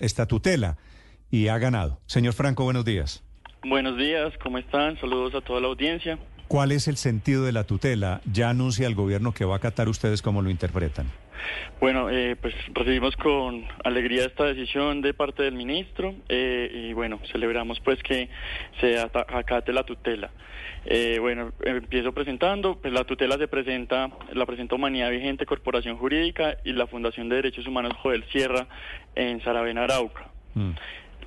esta 0.00 0.26
tutela 0.26 0.53
y 1.30 1.48
ha 1.48 1.58
ganado. 1.58 2.00
Señor 2.06 2.34
Franco, 2.34 2.64
buenos 2.64 2.84
días. 2.84 3.22
Buenos 3.64 3.96
días, 3.96 4.32
¿cómo 4.42 4.58
están? 4.58 4.98
Saludos 5.00 5.34
a 5.34 5.40
toda 5.40 5.60
la 5.60 5.68
audiencia. 5.68 6.18
¿Cuál 6.48 6.72
es 6.72 6.86
el 6.86 6.96
sentido 6.96 7.44
de 7.44 7.52
la 7.52 7.64
tutela? 7.64 8.20
Ya 8.30 8.50
anuncia 8.50 8.86
el 8.86 8.94
gobierno 8.94 9.32
que 9.32 9.44
va 9.44 9.54
a 9.54 9.56
acatar 9.56 9.88
ustedes 9.88 10.22
cómo 10.22 10.42
lo 10.42 10.50
interpretan. 10.50 11.06
Bueno, 11.80 12.08
eh, 12.10 12.36
pues 12.36 12.54
recibimos 12.72 13.16
con 13.16 13.64
alegría 13.84 14.24
esta 14.24 14.44
decisión 14.44 15.00
de 15.00 15.14
parte 15.14 15.42
del 15.42 15.54
ministro 15.54 16.14
eh, 16.28 16.70
y 16.72 16.92
bueno, 16.92 17.20
celebramos 17.32 17.80
pues 17.80 18.02
que 18.02 18.28
se 18.80 18.98
acate 18.98 19.72
la 19.72 19.84
tutela. 19.84 20.30
Eh, 20.86 21.18
bueno, 21.20 21.52
empiezo 21.64 22.12
presentando, 22.12 22.78
pues 22.80 22.92
la 22.92 23.04
tutela 23.04 23.38
se 23.38 23.48
presenta, 23.48 24.10
la 24.32 24.46
presenta 24.46 24.74
Humanidad 24.74 25.10
Vigente, 25.10 25.46
Corporación 25.46 25.96
Jurídica 25.96 26.58
y 26.64 26.72
la 26.72 26.86
Fundación 26.86 27.28
de 27.28 27.36
Derechos 27.36 27.66
Humanos 27.66 27.94
Joel 28.02 28.24
Sierra 28.30 28.66
en 29.14 29.42
Saravena, 29.42 29.84
Arauca. 29.84 30.33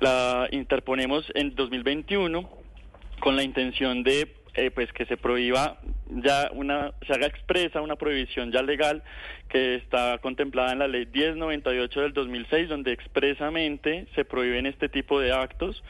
La 0.00 0.48
interponemos 0.50 1.30
en 1.34 1.54
2021 1.54 2.48
con 3.20 3.36
la 3.36 3.42
intención 3.42 4.02
de 4.02 4.28
eh, 4.54 4.70
pues 4.72 4.92
que 4.92 5.06
se 5.06 5.16
prohíba 5.16 5.78
ya 6.10 6.50
una 6.52 6.92
se 7.06 7.12
haga 7.12 7.26
expresa 7.26 7.80
una 7.80 7.96
prohibición 7.96 8.50
ya 8.50 8.60
legal 8.62 9.04
que 9.48 9.76
está 9.76 10.18
contemplada 10.18 10.72
en 10.72 10.80
la 10.80 10.88
ley 10.88 11.06
1098 11.06 12.00
del 12.00 12.12
2006 12.12 12.68
donde 12.68 12.92
expresamente 12.92 14.06
se 14.16 14.24
prohíben 14.24 14.66
este 14.66 14.88
tipo 14.88 15.20
de 15.20 15.32
actos 15.32 15.84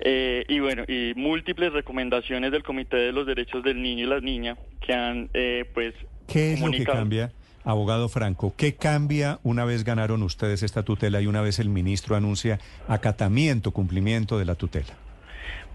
eh, 0.00 0.44
y 0.48 0.60
bueno 0.60 0.84
y 0.88 1.12
múltiples 1.16 1.72
recomendaciones 1.72 2.50
del 2.50 2.62
Comité 2.62 2.96
de 2.96 3.12
los 3.12 3.26
Derechos 3.26 3.62
del 3.62 3.82
Niño 3.82 4.04
y 4.04 4.08
la 4.08 4.20
Niña 4.20 4.56
que 4.80 4.94
han 4.94 5.28
eh, 5.34 5.68
pues 5.74 5.94
¿Qué 6.26 6.54
es 6.54 6.60
lo 6.60 6.70
que 6.70 6.84
cambia, 6.84 7.30
abogado 7.64 8.08
Franco? 8.08 8.54
¿Qué 8.56 8.74
cambia 8.74 9.40
una 9.42 9.64
vez 9.64 9.84
ganaron 9.84 10.22
ustedes 10.22 10.62
esta 10.62 10.82
tutela 10.82 11.20
y 11.20 11.26
una 11.26 11.40
vez 11.40 11.58
el 11.58 11.68
ministro 11.68 12.16
anuncia 12.16 12.60
acatamiento, 12.88 13.72
cumplimiento 13.72 14.38
de 14.38 14.44
la 14.44 14.54
tutela? 14.54 14.94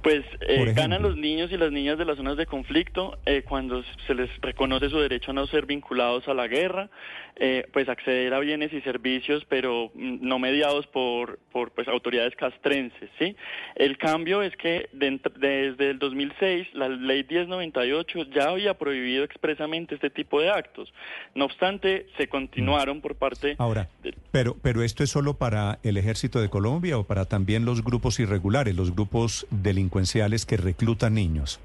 Pues 0.01 0.23
eh, 0.47 0.73
ganan 0.73 1.01
los 1.01 1.17
niños 1.17 1.51
y 1.51 1.57
las 1.57 1.73
niñas 1.73 1.97
de 1.97 2.05
las 2.05 2.15
zonas 2.15 2.37
de 2.37 2.45
conflicto 2.45 3.17
eh, 3.25 3.43
cuando 3.43 3.83
se 4.07 4.15
les 4.15 4.29
reconoce 4.39 4.89
su 4.89 4.97
derecho 4.97 5.31
a 5.31 5.33
no 5.33 5.45
ser 5.47 5.65
vinculados 5.65 6.27
a 6.29 6.33
la 6.33 6.47
guerra, 6.47 6.89
eh, 7.35 7.67
pues 7.71 7.87
acceder 7.89 8.33
a 8.33 8.39
bienes 8.39 8.73
y 8.73 8.81
servicios, 8.81 9.45
pero 9.47 9.91
no 9.95 10.39
mediados 10.39 10.87
por, 10.87 11.39
por 11.51 11.71
pues, 11.71 11.87
autoridades 11.87 12.35
castrenses. 12.35 13.09
¿sí? 13.17 13.35
El 13.75 13.97
cambio 13.97 14.41
es 14.41 14.55
que 14.57 14.89
desde 14.93 15.91
el 15.91 15.99
2006 15.99 16.67
la 16.73 16.89
ley 16.89 17.25
1098 17.29 18.23
ya 18.33 18.49
había 18.49 18.73
prohibido 18.75 19.23
expresamente 19.23 19.95
este 19.95 20.09
tipo 20.09 20.41
de 20.41 20.49
actos. 20.49 20.93
No 21.35 21.45
obstante, 21.45 22.07
se 22.17 22.27
continuaron 22.27 23.01
por 23.01 23.15
parte 23.15 23.55
Ahora, 23.57 23.89
pero, 24.31 24.55
pero 24.61 24.83
esto 24.83 25.03
es 25.03 25.09
solo 25.09 25.37
para 25.37 25.79
el 25.83 25.97
ejército 25.97 26.41
de 26.41 26.49
Colombia 26.49 26.97
o 26.97 27.03
para 27.03 27.25
también 27.25 27.65
los 27.65 27.83
grupos 27.83 28.19
irregulares, 28.19 28.75
los 28.75 28.93
grupos 28.93 29.47
delincuenciales 29.49 30.45
que 30.45 30.57
reclutan 30.57 31.13
niños. 31.13 31.59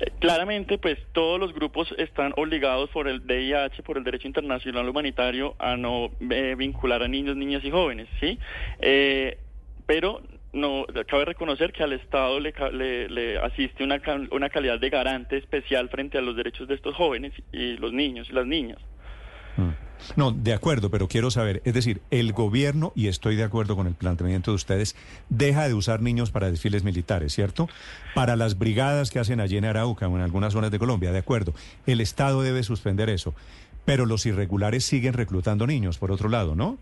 Eh, 0.00 0.10
Claramente, 0.20 0.78
pues 0.78 0.98
todos 1.12 1.38
los 1.40 1.52
grupos 1.54 1.92
están 1.98 2.32
obligados 2.36 2.90
por 2.90 3.08
el 3.08 3.26
DIH, 3.26 3.82
por 3.82 3.96
el 3.98 4.04
derecho 4.04 4.26
internacional 4.28 4.88
humanitario, 4.88 5.54
a 5.58 5.76
no 5.76 6.10
eh, 6.30 6.54
vincular 6.56 7.02
a 7.02 7.08
niños, 7.08 7.36
niñas 7.36 7.64
y 7.64 7.70
jóvenes, 7.70 8.08
¿sí? 8.20 8.38
Eh, 8.80 9.38
pero 9.86 10.20
no 10.52 10.84
cabe 11.06 11.26
reconocer 11.26 11.72
que 11.72 11.82
al 11.82 11.92
Estado 11.92 12.40
le, 12.40 12.52
le- 12.72 13.08
le 13.08 13.38
asiste 13.38 13.84
una, 13.84 14.00
una 14.30 14.48
calidad 14.48 14.80
de 14.80 14.88
garante 14.90 15.36
especial 15.36 15.88
frente 15.90 16.18
a 16.18 16.22
los 16.22 16.34
derechos 16.34 16.66
de 16.66 16.74
estos 16.74 16.94
jóvenes 16.96 17.32
y 17.52 17.76
los 17.76 17.92
niños 17.92 18.28
y 18.30 18.32
las 18.32 18.46
niñas. 18.46 18.78
No, 20.14 20.30
de 20.30 20.52
acuerdo, 20.52 20.90
pero 20.90 21.08
quiero 21.08 21.30
saber, 21.30 21.62
es 21.64 21.74
decir, 21.74 22.00
el 22.10 22.32
gobierno, 22.32 22.92
y 22.94 23.08
estoy 23.08 23.36
de 23.36 23.44
acuerdo 23.44 23.76
con 23.76 23.86
el 23.86 23.94
planteamiento 23.94 24.52
de 24.52 24.56
ustedes, 24.56 24.94
deja 25.28 25.66
de 25.66 25.74
usar 25.74 26.02
niños 26.02 26.30
para 26.30 26.50
desfiles 26.50 26.84
militares, 26.84 27.34
¿cierto? 27.34 27.68
Para 28.14 28.36
las 28.36 28.58
brigadas 28.58 29.10
que 29.10 29.18
hacen 29.18 29.40
allí 29.40 29.56
en 29.56 29.64
Arauca 29.64 30.08
o 30.08 30.16
en 30.16 30.22
algunas 30.22 30.52
zonas 30.52 30.70
de 30.70 30.78
Colombia, 30.78 31.12
de 31.12 31.18
acuerdo. 31.18 31.54
El 31.86 32.00
Estado 32.00 32.42
debe 32.42 32.62
suspender 32.62 33.10
eso, 33.10 33.34
pero 33.84 34.06
los 34.06 34.26
irregulares 34.26 34.84
siguen 34.84 35.14
reclutando 35.14 35.66
niños, 35.66 35.98
por 35.98 36.12
otro 36.12 36.28
lado, 36.28 36.54
¿no? 36.54 36.78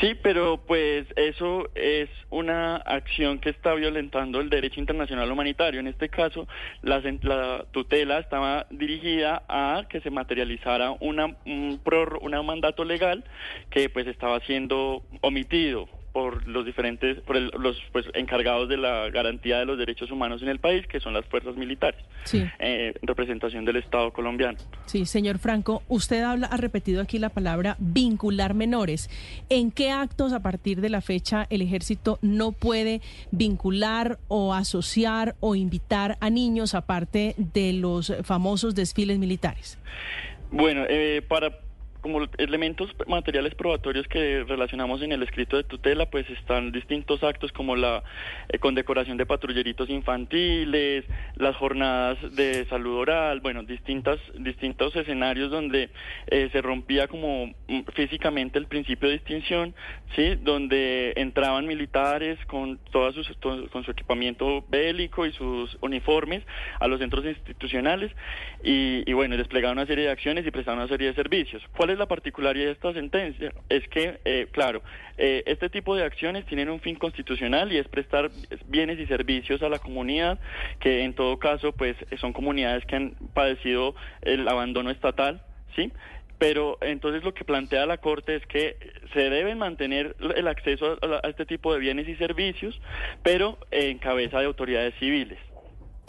Sí, 0.00 0.14
pero 0.22 0.58
pues 0.66 1.06
eso 1.16 1.68
es 1.74 2.08
una 2.30 2.76
acción 2.76 3.38
que 3.38 3.50
está 3.50 3.74
violentando 3.74 4.40
el 4.40 4.50
derecho 4.50 4.80
internacional 4.80 5.30
humanitario. 5.30 5.80
En 5.80 5.86
este 5.86 6.08
caso, 6.08 6.48
la, 6.82 7.00
la 7.22 7.66
tutela 7.70 8.18
estaba 8.18 8.66
dirigida 8.70 9.42
a 9.48 9.84
que 9.88 10.00
se 10.00 10.10
materializara 10.10 10.92
una, 11.00 11.36
un, 11.46 11.80
un 11.84 12.46
mandato 12.46 12.84
legal 12.84 13.24
que 13.70 13.88
pues 13.88 14.06
estaba 14.06 14.40
siendo 14.40 15.02
omitido 15.20 15.88
por 16.12 16.46
los 16.46 16.64
diferentes, 16.64 17.20
por 17.20 17.36
los 17.58 17.76
pues, 17.92 18.06
encargados 18.14 18.68
de 18.68 18.76
la 18.76 19.08
garantía 19.10 19.58
de 19.58 19.64
los 19.64 19.78
derechos 19.78 20.10
humanos 20.10 20.42
en 20.42 20.48
el 20.48 20.58
país, 20.58 20.86
que 20.86 21.00
son 21.00 21.14
las 21.14 21.24
fuerzas 21.26 21.56
militares, 21.56 22.00
sí. 22.24 22.44
eh, 22.58 22.94
representación 23.02 23.64
del 23.64 23.76
Estado 23.76 24.12
colombiano. 24.12 24.58
Sí, 24.86 25.06
señor 25.06 25.38
Franco, 25.38 25.82
usted 25.88 26.22
habla, 26.22 26.48
ha 26.48 26.56
repetido 26.56 27.00
aquí 27.00 27.18
la 27.18 27.30
palabra 27.30 27.76
vincular 27.78 28.54
menores. 28.54 29.08
¿En 29.48 29.70
qué 29.70 29.90
actos 29.90 30.32
a 30.32 30.42
partir 30.42 30.80
de 30.80 30.90
la 30.90 31.00
fecha 31.00 31.46
el 31.48 31.62
ejército 31.62 32.18
no 32.20 32.52
puede 32.52 33.00
vincular 33.30 34.18
o 34.28 34.54
asociar 34.54 35.34
o 35.40 35.54
invitar 35.54 36.18
a 36.20 36.30
niños 36.30 36.74
aparte 36.74 37.34
de 37.38 37.72
los 37.72 38.12
famosos 38.22 38.74
desfiles 38.74 39.18
militares? 39.18 39.78
Bueno, 40.50 40.84
eh, 40.86 41.22
para 41.26 41.61
como 42.02 42.28
elementos 42.36 42.90
materiales 43.06 43.54
probatorios 43.54 44.06
que 44.08 44.44
relacionamos 44.46 45.00
en 45.02 45.12
el 45.12 45.22
escrito 45.22 45.56
de 45.56 45.64
tutela, 45.64 46.06
pues 46.06 46.28
están 46.28 46.72
distintos 46.72 47.22
actos 47.22 47.52
como 47.52 47.76
la 47.76 48.02
eh, 48.48 48.58
condecoración 48.58 49.16
de 49.16 49.24
patrulleritos 49.24 49.88
infantiles, 49.88 51.04
las 51.36 51.56
jornadas 51.56 52.18
de 52.34 52.66
salud 52.66 52.98
oral, 52.98 53.40
bueno, 53.40 53.62
distintas, 53.62 54.18
distintos 54.34 54.94
escenarios 54.96 55.50
donde 55.50 55.90
eh, 56.26 56.48
se 56.52 56.60
rompía 56.60 57.08
como 57.08 57.46
mm, 57.46 57.80
físicamente 57.94 58.58
el 58.58 58.66
principio 58.66 59.08
de 59.08 59.14
distinción, 59.14 59.74
¿sí? 60.14 60.36
Donde 60.42 61.14
entraban 61.16 61.66
militares 61.66 62.38
con, 62.46 62.78
todas 62.90 63.14
sus, 63.14 63.28
con 63.38 63.84
su 63.84 63.90
equipamiento 63.90 64.64
bélico 64.68 65.24
y 65.24 65.32
sus 65.32 65.78
uniformes 65.80 66.42
a 66.80 66.88
los 66.88 66.98
centros 66.98 67.24
institucionales 67.24 68.10
y, 68.62 69.12
bueno, 69.12 69.36
desplegaban 69.36 69.78
una 69.78 69.86
serie 69.86 70.04
de 70.04 70.10
acciones 70.10 70.46
y 70.46 70.50
prestaban 70.50 70.80
una 70.80 70.88
serie 70.88 71.08
de 71.08 71.14
servicios. 71.14 71.62
¿Cuál 71.76 71.90
la 71.98 72.06
particularidad 72.06 72.66
de 72.66 72.72
esta 72.72 72.92
sentencia? 72.92 73.52
Es 73.68 73.86
que, 73.88 74.20
eh, 74.24 74.48
claro, 74.50 74.82
eh, 75.18 75.42
este 75.46 75.68
tipo 75.68 75.94
de 75.94 76.04
acciones 76.04 76.46
tienen 76.46 76.68
un 76.70 76.80
fin 76.80 76.96
constitucional 76.96 77.72
y 77.72 77.78
es 77.78 77.88
prestar 77.88 78.30
bienes 78.66 78.98
y 78.98 79.06
servicios 79.06 79.62
a 79.62 79.68
la 79.68 79.78
comunidad, 79.78 80.38
que 80.80 81.02
en 81.04 81.14
todo 81.14 81.38
caso, 81.38 81.72
pues, 81.72 81.96
son 82.20 82.32
comunidades 82.32 82.84
que 82.86 82.96
han 82.96 83.14
padecido 83.34 83.94
el 84.22 84.46
abandono 84.48 84.90
estatal, 84.90 85.42
¿sí? 85.76 85.92
pero 86.38 86.76
entonces 86.80 87.22
lo 87.22 87.34
que 87.34 87.44
plantea 87.44 87.86
la 87.86 87.98
Corte 87.98 88.34
es 88.34 88.44
que 88.46 88.76
se 89.14 89.30
deben 89.30 89.58
mantener 89.58 90.16
el 90.34 90.48
acceso 90.48 90.98
a, 91.00 91.20
a, 91.24 91.30
este 91.30 91.46
tipo 91.46 91.72
de 91.72 91.78
bienes 91.78 92.08
y 92.08 92.16
servicios, 92.16 92.80
pero 93.22 93.58
en 93.70 93.98
cabeza 93.98 94.40
de 94.40 94.46
autoridades 94.46 94.92
civiles. 94.98 95.38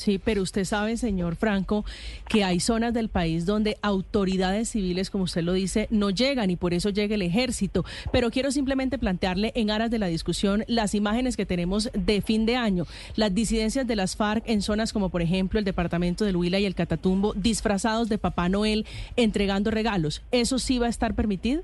Sí, 0.03 0.19
pero 0.19 0.41
usted 0.41 0.65
sabe, 0.65 0.97
señor 0.97 1.37
Franco, 1.37 1.85
que 2.27 2.43
hay 2.43 2.59
zonas 2.59 2.93
del 2.93 3.07
país 3.07 3.45
donde 3.45 3.77
autoridades 3.81 4.67
civiles, 4.67 5.09
como 5.09 5.23
usted 5.23 5.43
lo 5.43 5.53
dice, 5.53 5.87
no 5.91 6.09
llegan 6.09 6.49
y 6.49 6.57
por 6.57 6.73
eso 6.73 6.89
llega 6.89 7.15
el 7.15 7.21
ejército. 7.21 7.85
Pero 8.11 8.29
quiero 8.29 8.51
simplemente 8.51 8.97
plantearle 8.97 9.53
en 9.55 9.71
aras 9.71 9.89
de 9.89 9.99
la 9.99 10.07
discusión 10.07 10.65
las 10.67 10.93
imágenes 10.93 11.37
que 11.37 11.45
tenemos 11.45 11.89
de 11.93 12.21
fin 12.21 12.45
de 12.45 12.57
año, 12.57 12.85
las 13.15 13.33
disidencias 13.33 13.87
de 13.87 13.95
las 13.95 14.17
FARC 14.17 14.43
en 14.45 14.61
zonas 14.61 14.91
como 14.91 15.07
por 15.07 15.21
ejemplo 15.21 15.57
el 15.57 15.63
departamento 15.63 16.25
del 16.25 16.35
Huila 16.35 16.59
y 16.59 16.65
el 16.65 16.75
Catatumbo, 16.75 17.33
disfrazados 17.33 18.09
de 18.09 18.17
Papá 18.17 18.49
Noel, 18.49 18.85
entregando 19.15 19.71
regalos. 19.71 20.21
¿Eso 20.33 20.59
sí 20.59 20.79
va 20.79 20.87
a 20.87 20.89
estar 20.89 21.15
permitido? 21.15 21.63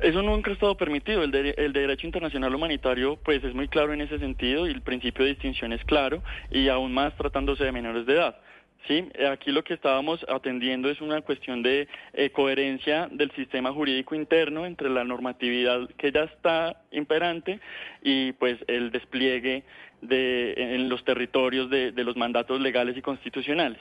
Eso 0.00 0.22
nunca 0.22 0.50
ha 0.50 0.54
estado 0.54 0.76
permitido. 0.76 1.22
El, 1.22 1.30
de, 1.30 1.54
el, 1.56 1.72
derecho 1.72 2.06
internacional 2.06 2.54
humanitario 2.54 3.16
pues 3.16 3.42
es 3.44 3.54
muy 3.54 3.68
claro 3.68 3.92
en 3.92 4.00
ese 4.00 4.18
sentido 4.18 4.66
y 4.66 4.70
el 4.70 4.82
principio 4.82 5.24
de 5.24 5.32
distinción 5.32 5.72
es 5.72 5.84
claro 5.84 6.22
y 6.50 6.68
aún 6.68 6.92
más 6.92 7.16
tratándose 7.16 7.64
de 7.64 7.72
menores 7.72 8.06
de 8.06 8.14
edad. 8.14 8.36
Sí, 8.86 9.08
aquí 9.30 9.50
lo 9.50 9.64
que 9.64 9.72
estábamos 9.72 10.24
atendiendo 10.28 10.90
es 10.90 11.00
una 11.00 11.22
cuestión 11.22 11.62
de 11.62 11.88
eh, 12.12 12.30
coherencia 12.30 13.08
del 13.10 13.30
sistema 13.30 13.72
jurídico 13.72 14.14
interno 14.14 14.66
entre 14.66 14.90
la 14.90 15.04
normatividad 15.04 15.88
que 15.96 16.12
ya 16.12 16.24
está 16.24 16.82
imperante 16.90 17.60
y 18.02 18.32
pues 18.32 18.58
el 18.68 18.90
despliegue 18.90 19.64
de, 20.02 20.52
en 20.56 20.90
los 20.90 21.02
territorios 21.02 21.70
de, 21.70 21.92
de 21.92 22.04
los 22.04 22.14
mandatos 22.16 22.60
legales 22.60 22.94
y 22.98 23.00
constitucionales. 23.00 23.80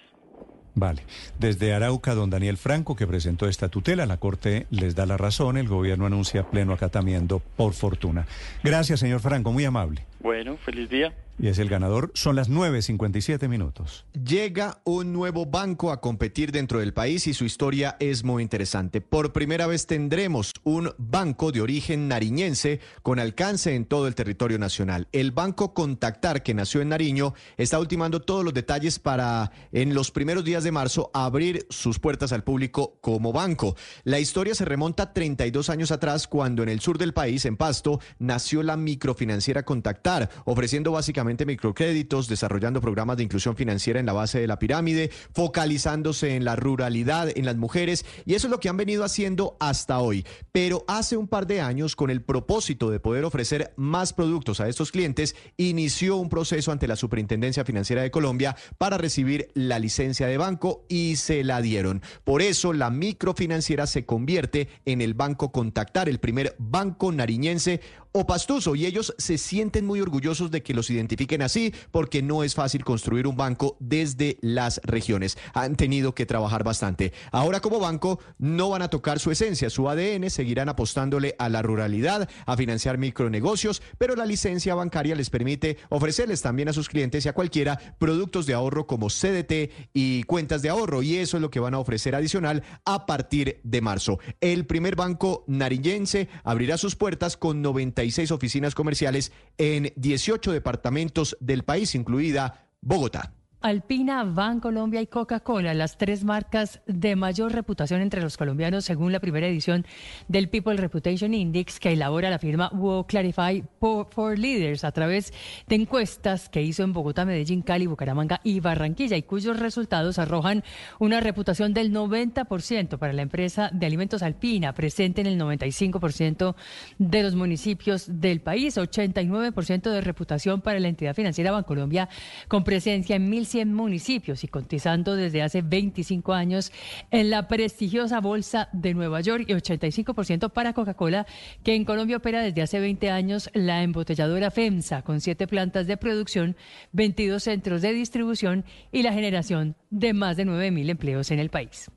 Vale. 0.76 1.04
Desde 1.40 1.74
Arauca, 1.74 2.16
don 2.16 2.30
Daniel 2.30 2.58
Franco, 2.58 2.96
que 2.96 3.06
presentó 3.06 3.48
esta 3.48 3.70
tutela, 3.70 4.06
la 4.06 4.18
Corte 4.18 4.66
les 4.72 4.96
da 4.96 5.06
la 5.06 5.18
razón, 5.18 5.58
el 5.58 5.68
gobierno 5.68 6.06
anuncia 6.06 6.50
pleno 6.50 6.74
acatamiento 6.74 7.42
por 7.56 7.74
fortuna. 7.74 8.26
Gracias, 8.64 9.00
señor 9.00 9.20
Franco, 9.20 9.52
muy 9.52 9.66
amable. 9.66 10.06
Bueno, 10.24 10.56
feliz 10.56 10.90
día. 10.90 11.14
Y 11.40 11.48
es 11.48 11.58
el 11.58 11.68
ganador. 11.68 12.12
Son 12.14 12.36
las 12.36 12.50
9.57 12.50 13.48
minutos. 13.50 14.06
Llega 14.14 14.80
un 14.84 15.14
nuevo 15.14 15.48
banco 15.48 15.92
a 15.92 16.00
competir 16.00 16.52
dentro 16.52 16.80
del 16.80 16.94
país 16.94 17.26
y 17.26 17.34
su 17.34 17.44
historia 17.44 17.98
es 18.00 18.24
muy 18.24 18.44
interesante. 18.44 19.02
Por 19.02 19.34
primera 19.34 19.66
vez 19.66 19.88
tendremos 19.88 20.52
un 20.64 20.92
banco 21.00 21.52
de 21.52 21.62
origen 21.62 22.08
nariñense 22.08 22.80
con 23.02 23.18
alcance 23.20 23.74
en 23.74 23.86
todo 23.86 24.08
el 24.08 24.14
territorio 24.14 24.60
nacional. 24.60 25.08
El 25.12 25.32
Banco 25.32 25.74
Contactar, 25.74 26.44
que 26.44 26.54
nació 26.54 26.82
en 26.82 26.90
Nariño, 26.90 27.34
está 27.58 27.80
ultimando 27.80 28.22
todos 28.22 28.46
los 28.46 28.54
detalles 28.54 29.00
para 29.00 29.52
en 29.72 29.96
los 29.96 30.12
primeros 30.12 30.44
días 30.44 30.64
de 30.64 30.72
marzo 30.72 31.10
abrir 31.16 31.66
sus 31.70 31.98
puertas 31.98 32.32
al 32.32 32.44
público 32.44 33.00
como 33.02 33.34
banco. 33.34 33.76
La 34.04 34.20
historia 34.20 34.54
se 34.54 34.66
remonta 34.66 35.14
32 35.14 35.70
años 35.72 35.92
atrás 35.92 36.28
cuando 36.28 36.62
en 36.62 36.70
el 36.70 36.80
sur 36.80 37.00
del 37.00 37.14
país, 37.14 37.46
en 37.46 37.58
Pasto, 37.58 38.00
nació 38.20 38.62
la 38.62 38.78
microfinanciera 38.78 39.64
Contactar, 39.64 40.13
ofreciendo 40.46 40.92
básicamente 40.92 41.46
microcréditos, 41.46 42.28
desarrollando 42.28 42.82
programas 42.82 43.18
de 43.18 43.24
inclusión 43.24 43.56
financiera 43.56 44.00
en 44.00 44.06
la 44.06 44.14
base 44.14 44.40
de 44.40 44.48
la 44.48 44.60
pirámide, 44.60 45.12
focalizándose 45.34 46.36
en 46.36 46.46
la 46.46 46.56
ruralidad, 46.56 47.30
en 47.36 47.46
las 47.46 47.58
mujeres, 47.58 48.06
y 48.26 48.36
eso 48.36 48.48
es 48.48 48.52
lo 48.52 48.60
que 48.60 48.70
han 48.70 48.78
venido 48.78 49.04
haciendo 49.04 49.58
hasta 49.60 50.00
hoy. 50.00 50.26
Pero 50.52 50.84
hace 50.88 51.18
un 51.18 51.28
par 51.28 51.48
de 51.48 51.62
años, 51.62 51.96
con 51.96 52.10
el 52.10 52.22
propósito 52.22 52.90
de 52.90 53.00
poder 53.00 53.26
ofrecer 53.26 53.74
más 53.76 54.14
productos 54.14 54.60
a 54.60 54.68
estos 54.68 54.92
clientes, 54.92 55.36
inició 55.58 56.18
un 56.18 56.30
proceso 56.30 56.72
ante 56.72 56.88
la 56.88 56.96
Superintendencia 56.96 57.66
Financiera 57.66 58.02
de 58.02 58.12
Colombia 58.12 58.56
para 58.78 58.98
recibir 58.98 59.50
la 59.54 59.80
licencia 59.80 60.28
de 60.28 60.38
banco 60.38 60.86
y 60.90 61.16
se 61.16 61.44
la 61.44 61.62
dieron. 61.62 62.02
Por 62.24 62.42
eso 62.42 62.74
la 62.74 62.90
microfinanciera 62.90 63.88
se 63.88 64.06
convierte 64.06 64.70
en 64.86 65.02
el 65.02 65.14
banco 65.14 65.52
Contactar, 65.52 66.10
el 66.10 66.20
primer 66.20 66.56
banco 66.58 67.12
nariñense 67.12 67.82
o 68.14 68.28
pastuso 68.28 68.76
y 68.76 68.86
ellos 68.86 69.14
se 69.18 69.38
sienten 69.38 69.86
muy 69.86 70.00
orgullosos 70.04 70.52
de 70.52 70.62
que 70.62 70.74
los 70.74 70.90
identifiquen 70.90 71.42
así 71.42 71.74
porque 71.92 72.22
no 72.22 72.44
es 72.44 72.54
fácil 72.56 72.84
construir 72.84 73.28
un 73.28 73.36
banco 73.36 73.78
desde 73.80 74.38
las 74.42 74.80
regiones. 74.84 75.38
Han 75.54 75.76
tenido 75.76 76.14
que 76.14 76.26
trabajar 76.26 76.64
bastante. 76.64 77.14
Ahora 77.32 77.60
como 77.60 77.80
banco 77.80 78.20
no 78.38 78.70
van 78.70 78.84
a 78.84 78.90
tocar 78.90 79.20
su 79.20 79.32
esencia, 79.32 79.70
su 79.70 79.90
ADN, 79.90 80.30
seguirán 80.30 80.70
apostándole 80.70 81.36
a 81.40 81.50
la 81.50 81.62
ruralidad, 81.62 82.30
a 82.46 82.58
financiar 82.58 82.98
micronegocios, 82.98 83.82
pero 83.98 84.16
la 84.16 84.26
licencia 84.26 84.76
bancaria 84.76 85.16
les 85.16 85.30
permite 85.30 85.78
ofrecerles 85.90 86.42
también 86.42 86.70
a 86.70 86.74
sus 86.74 86.90
clientes 86.90 87.26
y 87.26 87.30
a 87.30 87.34
cualquiera 87.34 87.80
productos 87.98 88.46
de 88.46 88.54
ahorro 88.54 88.86
como 88.88 89.08
CDT 89.08 89.72
y 89.94 90.24
cuentas 90.24 90.62
de 90.62 90.70
ahorro 90.70 91.02
y 91.02 91.18
eso 91.18 91.38
es 91.38 91.42
lo 91.42 91.50
que 91.50 91.60
van 91.60 91.74
a 91.74 91.80
ofrecer 91.80 92.16
adicional 92.16 92.64
a 92.86 93.06
partir 93.06 93.60
de 93.64 93.82
marzo. 93.82 94.20
El 94.42 94.66
primer 94.66 94.96
banco 94.96 95.44
nariñense 95.48 96.28
abrirá 96.44 96.78
sus 96.78 96.96
puertas 96.96 97.38
con 97.38 97.62
90 97.62 98.04
oficinas 98.32 98.76
comerciales 98.76 99.32
en 99.58 99.93
18 99.96 100.52
departamentos 100.52 101.38
del 101.40 101.64
país, 101.64 101.96
incluida 101.96 102.68
Bogotá. 102.82 103.34
Alpina, 103.64 104.30
Colombia 104.62 105.02
y 105.02 105.08
Coca-Cola, 105.08 105.74
las 105.74 105.98
tres 105.98 106.26
marcas 106.26 106.82
de 106.86 107.16
mayor 107.16 107.54
reputación 107.54 108.02
entre 108.02 108.22
los 108.22 108.36
colombianos 108.36 108.84
según 108.84 109.14
la 109.14 109.22
primera 109.22 109.48
edición 109.48 109.86
del 110.28 110.50
People 110.50 110.76
Reputation 110.76 111.34
Index 111.34 111.80
que 111.80 111.94
elabora 111.94 112.30
la 112.30 112.40
firma 112.40 112.70
Wo 112.74 113.08
Clarify 113.08 113.64
for 113.80 114.38
Leaders 114.38 114.84
a 114.84 114.92
través 114.92 115.32
de 115.68 115.76
encuestas 115.76 116.50
que 116.50 116.62
hizo 116.62 116.84
en 116.84 116.92
Bogotá, 116.92 117.24
Medellín, 117.24 117.62
Cali, 117.62 117.88
Bucaramanga 117.88 118.42
y 118.44 118.60
Barranquilla 118.60 119.16
y 119.16 119.24
cuyos 119.24 119.58
resultados 119.58 120.20
arrojan 120.20 120.66
una 121.00 121.22
reputación 121.22 121.74
del 121.74 121.94
90% 121.94 122.98
para 122.98 123.14
la 123.14 123.22
empresa 123.22 123.70
de 123.72 123.86
alimentos 123.86 124.24
Alpina, 124.24 124.74
presente 124.74 125.22
en 125.22 125.28
el 125.28 125.40
95% 125.40 126.56
de 126.98 127.24
los 127.24 127.36
municipios 127.36 128.08
del 128.10 128.42
país, 128.42 128.76
89% 128.76 129.90
de 129.90 130.02
reputación 130.02 130.60
para 130.60 130.82
la 130.82 130.90
entidad 130.90 131.16
financiera 131.16 131.54
Bancolombia 131.54 132.10
con 132.50 132.66
presencia 132.66 133.16
en 133.16 133.30
mil 133.30 133.46
100 133.54 133.72
municipios 133.72 134.44
y 134.44 134.48
cotizando 134.48 135.16
desde 135.16 135.44
hace 135.44 135.62
25 135.62 136.34
años 136.34 136.72
en 137.12 137.30
la 137.30 137.48
prestigiosa 137.48 138.20
Bolsa 138.20 138.68
de 138.74 138.96
Nueva 138.96 139.22
York 139.22 139.46
y 139.48 139.54
85% 139.54 140.50
para 140.50 140.74
Coca-Cola, 140.74 141.28
que 141.64 141.76
en 141.76 141.86
Colombia 141.86 142.18
opera 142.18 142.42
desde 142.42 142.64
hace 142.64 142.80
20 142.80 143.12
años 143.12 143.52
la 143.54 143.84
embotelladora 143.84 144.50
FEMSA, 144.50 145.04
con 145.04 145.22
siete 145.22 145.46
plantas 145.46 145.86
de 145.86 145.98
producción, 145.98 146.56
22 146.94 147.44
centros 147.44 147.84
de 147.84 147.94
distribución 147.94 148.66
y 148.92 149.04
la 149.04 149.14
generación 149.14 149.76
de 149.92 150.14
más 150.14 150.36
de 150.36 150.46
9 150.46 150.72
mil 150.72 150.90
empleos 150.90 151.30
en 151.30 151.38
el 151.38 151.52
país. 151.52 151.92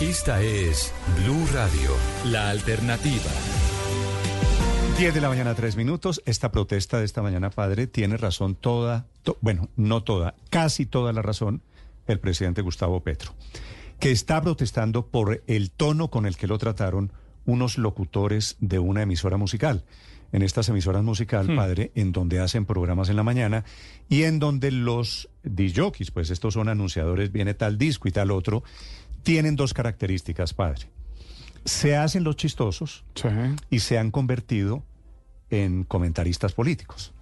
Esta 0.00 0.40
es 0.40 0.94
Blue 1.18 1.46
Radio, 1.52 1.90
la 2.24 2.48
alternativa. 2.48 3.71
10 5.02 5.14
de 5.14 5.20
la 5.20 5.28
mañana, 5.28 5.56
tres 5.56 5.74
minutos. 5.74 6.22
Esta 6.26 6.52
protesta 6.52 7.00
de 7.00 7.04
esta 7.04 7.22
mañana, 7.22 7.50
padre, 7.50 7.88
tiene 7.88 8.16
razón 8.16 8.54
toda, 8.54 9.06
to- 9.24 9.36
bueno, 9.40 9.68
no 9.74 10.04
toda, 10.04 10.36
casi 10.48 10.86
toda 10.86 11.12
la 11.12 11.22
razón 11.22 11.60
el 12.06 12.20
presidente 12.20 12.62
Gustavo 12.62 13.00
Petro, 13.00 13.32
que 13.98 14.12
está 14.12 14.40
protestando 14.40 15.08
por 15.08 15.42
el 15.48 15.72
tono 15.72 16.06
con 16.06 16.24
el 16.24 16.36
que 16.36 16.46
lo 16.46 16.56
trataron 16.56 17.10
unos 17.46 17.78
locutores 17.78 18.56
de 18.60 18.78
una 18.78 19.02
emisora 19.02 19.36
musical. 19.38 19.84
En 20.30 20.42
estas 20.42 20.68
emisoras 20.68 21.02
musical, 21.02 21.52
padre, 21.56 21.90
en 21.96 22.12
donde 22.12 22.38
hacen 22.38 22.64
programas 22.64 23.08
en 23.08 23.16
la 23.16 23.24
mañana 23.24 23.64
y 24.08 24.22
en 24.22 24.38
donde 24.38 24.70
los 24.70 25.28
DJs, 25.42 26.12
pues 26.12 26.30
estos 26.30 26.54
son 26.54 26.68
anunciadores, 26.68 27.32
viene 27.32 27.54
tal 27.54 27.76
disco 27.76 28.06
y 28.06 28.12
tal 28.12 28.30
otro, 28.30 28.62
tienen 29.24 29.56
dos 29.56 29.74
características, 29.74 30.54
padre 30.54 30.86
se 31.64 31.94
hacen 31.96 32.24
los 32.24 32.34
chistosos 32.34 33.04
y 33.70 33.78
se 33.78 33.96
han 33.96 34.10
convertido 34.10 34.82
en 35.52 35.84
comentaristas 35.84 36.52
políticos. 36.54 37.12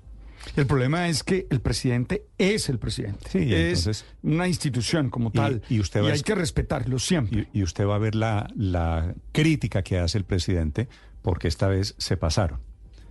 El 0.56 0.66
problema 0.66 1.08
es 1.08 1.22
que 1.22 1.46
el 1.50 1.60
presidente 1.60 2.24
es 2.38 2.70
el 2.70 2.78
presidente. 2.78 3.28
Sí, 3.28 3.52
es 3.52 3.80
entonces- 3.86 4.04
una 4.22 4.48
institución 4.48 5.10
como 5.10 5.30
tal. 5.32 5.60
y 5.68 5.80
usted 5.80 6.00
va 6.00 6.06
a 6.06 6.08
hay 6.08 6.14
es- 6.14 6.22
que 6.22 6.34
respetarlo 6.34 6.98
siempre. 6.98 7.48
Y, 7.52 7.58
y 7.58 7.62
usted 7.62 7.86
va 7.86 7.96
a 7.96 7.98
ver 7.98 8.14
la, 8.14 8.50
la 8.56 9.14
crítica 9.32 9.82
que 9.82 9.98
hace 9.98 10.16
el 10.16 10.24
presidente 10.24 10.88
porque 11.20 11.46
esta 11.48 11.68
vez 11.68 11.94
se 11.98 12.16
pasaron. 12.16 12.60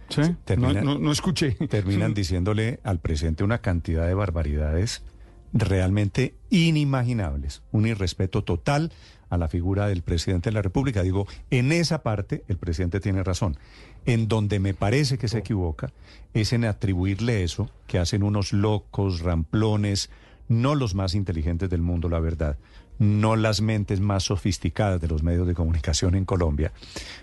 ¿Sí? 0.10 0.22
Terminan- 0.44 0.84
no, 0.84 0.94
no, 0.96 1.00
no 1.00 1.12
escuché. 1.12 1.52
Terminan 1.70 2.14
diciéndole 2.16 2.80
al 2.84 3.00
presidente 3.00 3.44
una 3.44 3.60
cantidad 3.60 4.08
de 4.08 4.16
barbaridades 4.16 5.04
realmente 5.54 6.36
inimaginables. 6.50 7.62
Un 7.72 7.88
irrespeto 7.88 8.44
total 8.44 8.92
a 9.30 9.38
la 9.38 9.48
figura 9.48 9.88
del 9.88 10.02
presidente 10.02 10.50
de 10.50 10.56
la 10.56 10.62
República. 10.62 11.04
Digo, 11.04 11.28
en 11.50 11.72
esa 11.72 12.04
parte 12.04 12.44
el 12.48 12.58
presidente 12.58 13.00
tiene 13.00 13.24
razón. 13.24 13.58
En 14.06 14.28
donde 14.28 14.60
me 14.60 14.74
parece 14.74 15.18
que 15.18 15.28
se 15.28 15.40
equivoca 15.40 15.92
es 16.34 16.54
en 16.54 16.66
atribuirle 16.66 17.44
eso 17.44 17.70
que 17.88 18.00
hacen 18.00 18.24
unos 18.24 18.54
locos, 18.54 19.22
ramplones, 19.22 20.10
no 20.48 20.76
los 20.76 20.96
más 20.96 21.14
inteligentes 21.14 21.70
del 21.70 21.82
mundo, 21.82 22.10
la 22.10 22.20
verdad, 22.20 22.58
no 22.98 23.36
las 23.36 23.62
mentes 23.62 24.00
más 24.00 24.24
sofisticadas 24.24 25.00
de 25.00 25.08
los 25.08 25.24
medios 25.24 25.48
de 25.48 25.54
comunicación 25.54 26.16
en 26.16 26.26
Colombia. 26.26 26.74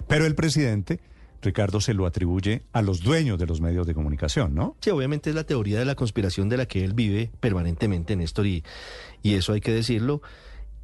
Pero 0.06 0.26
el 0.26 0.34
presidente, 0.34 1.00
Ricardo, 1.42 1.80
se 1.80 1.94
lo 1.94 2.06
atribuye 2.06 2.62
a 2.72 2.82
los 2.82 3.02
dueños 3.02 3.38
de 3.38 3.46
los 3.46 3.60
medios 3.60 3.86
de 3.86 3.94
comunicación, 3.94 4.54
¿no? 4.54 4.76
Sí, 4.80 4.90
obviamente 4.90 5.30
es 5.30 5.36
la 5.36 5.44
teoría 5.44 5.78
de 5.78 5.84
la 5.84 5.94
conspiración 5.94 6.48
de 6.48 6.56
la 6.56 6.66
que 6.66 6.82
él 6.84 6.92
vive 6.94 7.30
permanentemente, 7.40 8.16
Néstor, 8.16 8.46
y, 8.46 8.64
y 9.22 9.34
eso 9.34 9.52
hay 9.52 9.60
que 9.60 9.72
decirlo. 9.72 10.22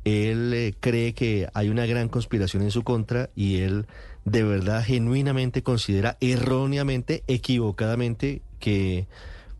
Él 0.04 0.52
eh, 0.54 0.74
cree 0.80 1.14
que 1.14 1.48
hay 1.54 1.68
una 1.68 1.86
gran 1.86 2.08
conspiración 2.08 2.62
en 2.62 2.70
su 2.72 2.82
contra 2.82 3.30
y 3.36 3.58
él 3.58 3.86
de 4.24 4.42
verdad 4.42 4.84
genuinamente 4.84 5.62
considera 5.62 6.16
erróneamente, 6.20 7.22
equivocadamente, 7.28 8.42
que 8.58 9.06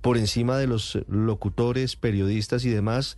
por 0.01 0.19
encima 0.19 0.59
de 0.59 0.67
los 0.67 0.99
locutores, 1.09 1.95
periodistas 1.97 2.65
y 2.65 2.71
demás, 2.71 3.17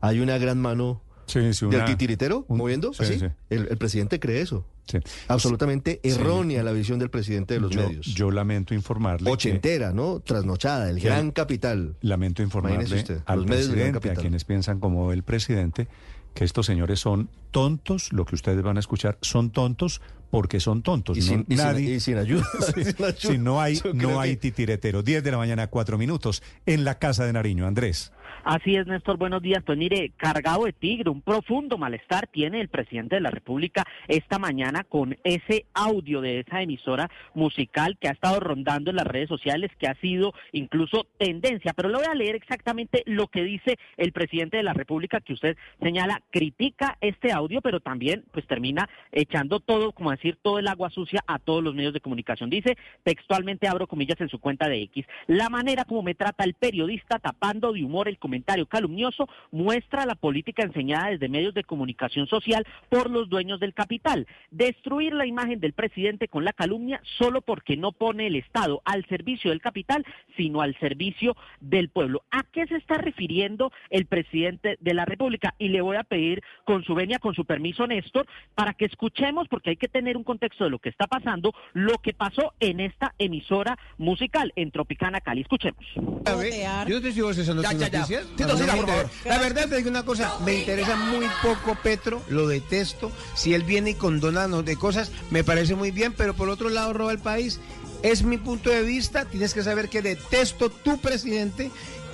hay 0.00 0.20
una 0.20 0.38
gran 0.38 0.58
mano 0.60 1.02
Sí, 1.26 1.52
sí, 1.54 1.66
del 1.66 1.84
titiritero 1.84 2.44
un- 2.48 2.58
moviendo. 2.58 2.92
sí, 2.92 3.02
así. 3.04 3.18
sí. 3.18 3.26
El, 3.50 3.68
el 3.68 3.76
presidente 3.78 4.18
cree 4.20 4.40
eso. 4.40 4.64
Sí. 4.90 4.98
Absolutamente 5.28 6.00
Sí. 6.02 6.10
errónea 6.10 6.62
la 6.62 6.72
visión 6.72 6.98
del 6.98 7.10
presidente 7.10 7.54
de 7.54 7.60
los 7.60 7.70
yo, 7.70 7.86
medios. 7.86 8.06
Yo 8.06 8.30
lamento 8.30 8.74
informarle. 8.74 9.26
que- 9.26 9.30
Ochentera, 9.32 9.92
¿no? 9.92 10.20
Trasnochada, 10.20 10.90
el 10.90 10.96
que- 11.00 11.06
gran 11.08 11.30
capital. 11.30 11.96
Lamento 12.00 12.42
informarle 12.42 12.84
usted, 12.84 13.20
al 13.26 13.44
presidente, 13.44 14.10
a 14.10 14.14
quienes 14.14 14.44
piensan 14.44 14.80
como 14.80 15.12
el 15.12 15.22
presidente, 15.22 15.88
que 16.34 16.44
estos 16.44 16.66
señores 16.66 17.00
son 17.00 17.28
tontos, 17.50 18.12
lo 18.12 18.24
que 18.24 18.34
ustedes 18.34 18.62
van 18.62 18.76
a 18.76 18.80
escuchar, 18.80 19.18
son 19.20 19.50
tontos 19.50 20.00
porque 20.30 20.60
son 20.60 20.82
tontos. 20.82 21.16
Y 21.18 21.20
no, 21.22 21.26
sin- 21.26 21.40
y 21.48 21.56
sin- 21.56 21.56
nadie, 21.56 21.94
y 21.96 22.00
sin 22.00 22.16
ayuda, 22.16 22.46
Sí, 22.74 22.84
sin 22.94 23.04
ayuda. 23.04 23.38
no 23.38 23.60
hay, 23.60 23.80
no 23.94 24.20
hay 24.20 24.30
que- 24.36 24.42
titiretero. 24.42 25.02
10 25.02 25.24
de 25.24 25.30
la 25.32 25.38
mañana, 25.38 25.66
4 25.66 25.98
minutos, 25.98 26.40
en 26.66 26.84
la 26.84 27.00
casa 27.00 27.24
de 27.24 27.32
Nariño. 27.32 27.66
Andrés. 27.66 28.12
Así 28.44 28.74
es, 28.74 28.86
Néstor, 28.86 29.18
buenos 29.18 29.42
días. 29.42 29.62
Pues 29.64 29.76
mire, 29.76 30.12
cargado 30.16 30.64
de 30.64 30.72
tigre, 30.72 31.10
un 31.10 31.20
profundo 31.20 31.76
malestar 31.76 32.26
tiene 32.26 32.60
el 32.60 32.68
presidente 32.68 33.16
de 33.16 33.20
la 33.20 33.30
República 33.30 33.84
esta 34.08 34.38
mañana 34.38 34.82
con 34.84 35.18
ese 35.24 35.66
audio 35.74 36.22
de 36.22 36.40
esa 36.40 36.62
emisora 36.62 37.10
musical 37.34 37.98
que 37.98 38.08
ha 38.08 38.12
estado 38.12 38.40
rondando 38.40 38.90
en 38.90 38.96
las 38.96 39.06
redes 39.06 39.28
sociales, 39.28 39.70
que 39.78 39.88
ha 39.88 39.94
sido 39.96 40.32
incluso 40.52 41.06
tendencia. 41.18 41.74
Pero 41.74 41.90
le 41.90 41.98
voy 41.98 42.06
a 42.06 42.14
leer 42.14 42.34
exactamente 42.34 43.02
lo 43.04 43.26
que 43.26 43.44
dice 43.44 43.78
el 43.98 44.12
presidente 44.12 44.56
de 44.56 44.62
la 44.62 44.72
República, 44.72 45.20
que 45.20 45.34
usted 45.34 45.56
señala, 45.80 46.22
critica 46.30 46.96
este 47.02 47.32
audio, 47.32 47.60
pero 47.60 47.80
también 47.80 48.24
pues 48.32 48.46
termina 48.46 48.88
echando 49.12 49.60
todo, 49.60 49.92
como 49.92 50.12
decir, 50.12 50.38
todo 50.40 50.58
el 50.58 50.68
agua 50.68 50.88
sucia 50.88 51.22
a 51.26 51.38
todos 51.38 51.62
los 51.62 51.74
medios 51.74 51.92
de 51.92 52.00
comunicación. 52.00 52.48
Dice 52.48 52.78
textualmente, 53.02 53.68
abro 53.68 53.86
comillas 53.86 54.20
en 54.20 54.30
su 54.30 54.38
cuenta 54.38 54.68
de 54.68 54.80
X, 54.82 55.04
la 55.26 55.50
manera 55.50 55.84
como 55.84 56.02
me 56.02 56.14
trata 56.14 56.44
el 56.44 56.54
periodista 56.54 57.18
tapando 57.18 57.72
de 57.72 57.84
humor 57.84 58.08
el 58.08 58.18
comentario 58.30 58.66
calumnioso 58.66 59.28
muestra 59.50 60.06
la 60.06 60.14
política 60.14 60.62
enseñada 60.62 61.10
desde 61.10 61.28
medios 61.28 61.52
de 61.52 61.64
comunicación 61.64 62.28
social 62.28 62.64
por 62.88 63.10
los 63.10 63.28
dueños 63.28 63.58
del 63.58 63.74
capital. 63.74 64.28
Destruir 64.52 65.14
la 65.14 65.26
imagen 65.26 65.58
del 65.58 65.72
presidente 65.72 66.28
con 66.28 66.44
la 66.44 66.52
calumnia 66.52 67.02
solo 67.18 67.40
porque 67.40 67.76
no 67.76 67.90
pone 67.90 68.28
el 68.28 68.36
Estado 68.36 68.82
al 68.84 69.04
servicio 69.08 69.50
del 69.50 69.60
capital, 69.60 70.06
sino 70.36 70.60
al 70.60 70.78
servicio 70.78 71.36
del 71.60 71.88
pueblo. 71.88 72.22
¿A 72.30 72.44
qué 72.44 72.68
se 72.68 72.76
está 72.76 72.98
refiriendo 72.98 73.72
el 73.90 74.06
presidente 74.06 74.78
de 74.80 74.94
la 74.94 75.04
República? 75.06 75.56
Y 75.58 75.70
le 75.70 75.80
voy 75.80 75.96
a 75.96 76.04
pedir 76.04 76.40
con 76.64 76.84
su 76.84 76.94
venia, 76.94 77.18
con 77.18 77.34
su 77.34 77.44
permiso, 77.44 77.84
Néstor, 77.88 78.28
para 78.54 78.74
que 78.74 78.84
escuchemos, 78.84 79.48
porque 79.48 79.70
hay 79.70 79.76
que 79.76 79.88
tener 79.88 80.16
un 80.16 80.22
contexto 80.22 80.62
de 80.62 80.70
lo 80.70 80.78
que 80.78 80.88
está 80.88 81.08
pasando, 81.08 81.52
lo 81.72 81.98
que 81.98 82.12
pasó 82.14 82.54
en 82.60 82.78
esta 82.78 83.12
emisora 83.18 83.76
musical 83.98 84.52
en 84.54 84.70
Tropicana 84.70 85.20
Cali. 85.20 85.40
Escuchemos. 85.40 85.84
Yo 86.86 86.94
no 86.96 87.02
te 87.02 87.10
sigo 87.10 87.34
cesando 87.34 87.62
Ya, 87.62 87.70
tus 87.72 87.80
ya, 87.80 87.88
ya. 87.88 88.19
Favor. 88.86 89.10
La 89.24 89.38
verdad 89.38 89.68
te 89.68 89.76
digo 89.76 89.90
una 89.90 90.04
cosa, 90.04 90.34
me 90.44 90.54
interesa 90.54 90.96
muy 90.96 91.26
poco 91.42 91.76
Petro, 91.82 92.22
lo 92.28 92.46
detesto. 92.48 93.10
Si 93.34 93.54
él 93.54 93.62
viene 93.64 93.90
y 93.90 93.94
condona 93.94 94.46
no- 94.48 94.62
de 94.62 94.76
cosas, 94.76 95.10
me 95.30 95.44
parece 95.44 95.74
muy 95.74 95.90
bien, 95.90 96.12
pero 96.12 96.34
por 96.34 96.48
otro 96.48 96.68
lado 96.68 96.92
roba 96.92 97.12
el 97.12 97.18
país. 97.18 97.60
Es 98.02 98.22
mi 98.22 98.38
punto 98.38 98.70
de 98.70 98.82
vista, 98.82 99.26
tienes 99.26 99.52
que 99.52 99.62
saber 99.62 99.90
que 99.90 100.00
detesto 100.00 100.70
tu 100.70 100.98
presidente. 101.00 101.70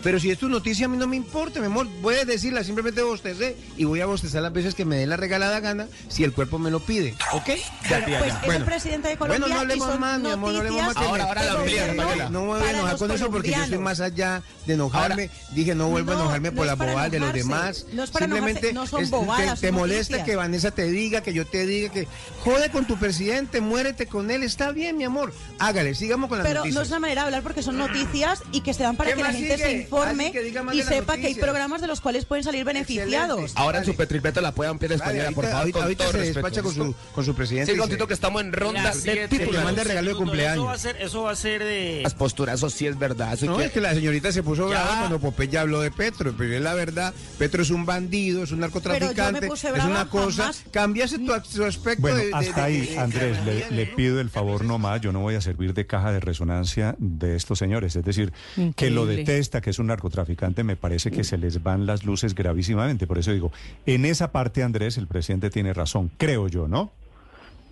Pero 0.06 0.20
si 0.20 0.30
es 0.30 0.38
tu 0.38 0.48
noticia, 0.48 0.86
a 0.86 0.88
mí 0.88 0.96
no 0.96 1.08
me 1.08 1.16
importa, 1.16 1.58
mi 1.58 1.66
amor. 1.66 1.88
Puedes 2.00 2.28
decirla, 2.28 2.62
simplemente 2.62 3.02
bostecé 3.02 3.56
y 3.76 3.82
voy 3.86 4.00
a 4.02 4.06
bostezar 4.06 4.40
las 4.40 4.52
veces 4.52 4.76
que 4.76 4.84
me 4.84 4.94
dé 4.98 5.04
la 5.04 5.16
regalada 5.16 5.58
gana 5.58 5.88
si 6.06 6.22
el 6.22 6.32
cuerpo 6.32 6.60
me 6.60 6.70
lo 6.70 6.78
pide. 6.78 7.16
¿Ok? 7.32 7.48
Bueno, 7.88 8.06
pues 8.20 8.34
es 8.44 8.54
el 8.54 8.64
presidente 8.64 9.08
de 9.08 9.16
Colombia 9.16 9.40
Bueno, 9.40 9.52
no 9.56 9.60
hablemos 9.62 9.98
más, 9.98 10.20
mi 10.20 10.30
amor, 10.30 10.52
no 10.52 10.58
hablemos 10.60 10.86
más. 10.86 10.96
Ahora, 10.96 11.24
ahora 11.24 11.42
la 11.42 11.52
amplía, 11.54 11.92
no, 11.92 12.30
no 12.30 12.40
me 12.42 12.46
voy 12.46 12.62
a 12.62 12.70
enojar 12.70 12.98
con 12.98 13.10
eso 13.10 13.30
porque 13.32 13.50
yo 13.50 13.64
estoy 13.64 13.78
más 13.78 13.98
allá 13.98 14.44
de 14.64 14.74
enojarme. 14.74 15.28
Dije, 15.50 15.74
no 15.74 15.88
vuelvo 15.88 16.12
a 16.12 16.14
No, 16.14 16.20
enojarme 16.20 16.50
no 16.50 16.54
por 16.54 16.66
es 16.66 16.70
las 16.70 16.78
bobadas 16.78 17.10
de 17.10 17.18
los 17.18 17.32
demás. 17.32 17.86
no 17.92 18.04
es 18.04 18.10
para 18.12 18.26
Simplemente 18.26 18.72
no 18.72 18.86
son 18.86 19.02
es- 19.02 19.10
bobadas, 19.10 19.60
te, 19.60 19.66
te 19.66 19.72
son 19.72 19.76
molesta 19.80 20.22
que 20.22 20.36
Vanessa 20.36 20.70
te 20.70 20.84
diga, 20.84 21.20
que 21.22 21.32
yo 21.32 21.44
te 21.48 21.66
diga, 21.66 21.92
que 21.92 22.06
jode 22.44 22.70
con 22.70 22.84
tu 22.84 22.96
presidente, 22.96 23.60
muérete 23.60 24.06
con 24.06 24.30
él. 24.30 24.44
Está 24.44 24.70
bien, 24.70 24.96
mi 24.98 25.02
amor. 25.02 25.34
Hágale, 25.58 25.96
sigamos 25.96 26.28
con 26.28 26.38
las 26.38 26.46
Pero 26.46 26.64
no 26.64 26.80
es 26.82 26.88
una 26.90 27.00
manera 27.00 27.22
de 27.22 27.26
hablar 27.26 27.42
porque 27.42 27.64
son 27.64 27.76
noticias 27.76 28.44
y 28.52 28.60
que 28.60 28.72
se 28.72 28.84
dan 28.84 28.94
para 28.96 29.10
¿Qué 29.10 29.16
que 29.16 29.22
la 29.24 29.32
gente 29.32 29.56
sigue? 29.56 29.66
se 29.66 29.72
informe 29.72 29.95
Que 29.96 30.52
y 30.74 30.82
sepa 30.82 31.16
que 31.16 31.26
hay 31.28 31.34
programas 31.34 31.80
de 31.80 31.86
los 31.86 32.00
cuales 32.00 32.24
pueden 32.26 32.44
salir 32.44 32.64
beneficiados. 32.64 33.52
Ahora 33.56 33.78
en 33.78 33.84
su 33.84 33.94
Petripeto 33.96 34.40
la 34.40 34.52
puede 34.52 34.70
ampliar 34.70 34.92
española, 34.92 35.24
Dale, 35.24 35.34
por 35.34 35.44
favor, 35.44 35.58
ahorita- 35.60 35.72
con 35.78 35.82
ahorita 35.84 36.04
todo 36.04 36.12
se 36.12 36.18
respeto. 36.18 36.40
despacha 36.40 36.62
con 36.62 36.74
su, 36.74 36.94
con 37.14 37.24
su 37.24 37.34
presidente. 37.34 37.72
Sí, 37.72 37.76
y 37.76 37.80
con 37.80 37.88
se- 37.88 37.94
Tito, 37.94 38.06
que 38.06 38.14
estamos 38.14 38.42
en 38.42 38.52
ronda 38.52 38.92
de 38.94 39.28
títulos. 39.28 39.56
que 39.56 39.64
mande 39.64 39.84
regalo 39.84 40.10
de 40.10 40.16
cumpleaños. 40.16 40.56
Eso 40.56 40.64
va 40.66 40.72
a 40.72 40.78
ser, 40.78 40.96
eso 41.00 41.22
va 41.22 41.30
a 41.30 41.36
ser 41.36 41.64
de... 41.64 42.00
Las 42.02 42.14
posturas, 42.14 42.56
eso 42.56 42.68
sí 42.70 42.86
es 42.86 42.98
verdad. 42.98 43.32
Eso 43.34 43.46
No, 43.46 43.56
que- 43.56 43.64
es 43.66 43.72
que 43.72 43.80
la 43.80 43.94
señorita 43.94 44.32
se 44.32 44.42
puso 44.42 44.70
Ya. 44.70 44.82
brava 44.82 44.98
cuando 44.98 45.18
Popeye 45.20 45.58
habló 45.58 45.80
de 45.80 45.90
Petro, 45.90 46.34
pero 46.36 46.54
es 46.54 46.60
la 46.60 46.74
verdad, 46.74 47.14
Petro 47.38 47.62
es 47.62 47.70
un 47.70 47.86
bandido, 47.86 48.42
es 48.42 48.52
un 48.52 48.60
narcotraficante, 48.60 49.46
es 49.46 49.64
una 49.84 50.08
cosa, 50.08 50.52
cambiase 50.70 51.18
tu, 51.18 51.32
su 51.48 51.64
aspecto 51.64 52.02
Bueno, 52.02 52.18
de, 52.18 52.30
hasta 52.34 52.54
de- 52.54 52.62
ahí, 52.62 52.80
de- 52.86 52.98
Andrés, 52.98 53.44
le, 53.44 53.70
le 53.70 53.86
pido 53.86 54.20
el 54.20 54.30
favor 54.30 54.64
no 54.64 54.78
más. 54.78 55.00
Yo 55.00 55.12
no 55.12 55.20
voy 55.20 55.34
a 55.36 55.40
servir 55.40 55.72
de 55.74 55.86
caja 55.86 56.12
de 56.12 56.20
resonancia 56.20 56.94
de 56.98 57.36
estos 57.36 57.58
señores. 57.58 57.96
Es 57.96 58.04
decir, 58.04 58.32
que 58.76 58.90
lo 58.90 59.06
detesta, 59.06 59.60
que 59.60 59.70
es 59.70 59.78
un 59.78 59.85
narcotraficante, 59.86 60.64
me 60.64 60.76
parece 60.76 61.10
que 61.10 61.24
se 61.24 61.38
les 61.38 61.62
van 61.62 61.86
las 61.86 62.04
luces 62.04 62.34
gravísimamente. 62.34 63.06
Por 63.06 63.18
eso 63.18 63.32
digo, 63.32 63.52
en 63.86 64.04
esa 64.04 64.32
parte, 64.32 64.62
Andrés, 64.62 64.98
el 64.98 65.06
presidente 65.06 65.50
tiene 65.50 65.72
razón, 65.72 66.10
creo 66.16 66.48
yo, 66.48 66.68
¿no? 66.68 66.92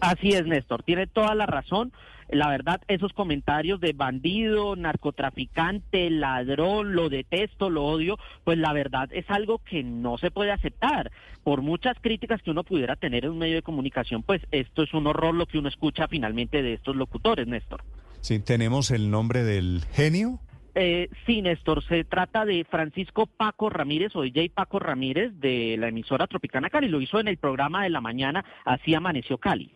Así 0.01 0.31
es, 0.31 0.47
Néstor, 0.47 0.83
tiene 0.83 1.07
toda 1.07 1.35
la 1.35 1.47
razón. 1.47 1.93
La 2.31 2.49
verdad, 2.49 2.81
esos 2.89 3.13
comentarios 3.13 3.81
de 3.81 3.93
bandido, 3.93 4.77
narcotraficante, 4.77 6.09
ladrón, 6.11 6.95
lo 6.95 7.09
detesto, 7.09 7.69
lo 7.71 7.85
odio, 7.85 8.19
pues 8.45 8.59
la 8.59 8.73
verdad 8.73 9.09
es 9.13 9.29
algo 9.31 9.59
que 9.59 9.83
no 9.83 10.17
se 10.19 10.31
puede 10.31 10.51
aceptar. 10.51 11.13
Por 11.43 11.61
muchas 11.61 11.97
críticas 12.01 12.43
que 12.43 12.51
uno 12.51 12.65
pudiera 12.65 12.97
tener 12.97 13.25
en 13.25 13.33
un 13.33 13.39
medio 13.39 13.57
de 13.57 13.63
comunicación, 13.63 14.23
pues 14.23 14.41
esto 14.51 14.83
es 14.83 14.95
un 14.95 15.07
horror 15.07 15.35
lo 15.35 15.47
que 15.47 15.59
uno 15.59 15.69
escucha 15.69 16.09
finalmente 16.09 16.63
de 16.63 16.75
estos 16.75 16.97
locutores, 16.97 17.47
Néstor. 17.47 17.83
Sí, 18.21 18.39
tenemos 18.39 18.91
el 18.91 19.11
nombre 19.11 19.45
del 19.45 19.85
genio. 19.93 20.41
Eh, 20.75 21.09
sí, 21.27 21.41
Néstor, 21.43 21.85
se 21.85 22.05
trata 22.05 22.45
de 22.45 22.65
Francisco 22.69 23.27
Paco 23.27 23.71
Ramírez 23.71 24.15
o 24.17 24.23
DJ 24.23 24.51
Paco 24.51 24.79
Ramírez 24.81 25.33
de 25.39 25.77
la 25.79 25.89
emisora 25.89 26.27
Tropicana 26.27 26.69
Cali. 26.71 26.89
Lo 26.89 27.01
hizo 27.01 27.21
en 27.21 27.29
el 27.29 27.37
programa 27.37 27.85
de 27.85 27.91
la 27.91 28.01
mañana, 28.01 28.45
así 28.65 28.95
amaneció 28.95 29.39
Cali. 29.39 29.73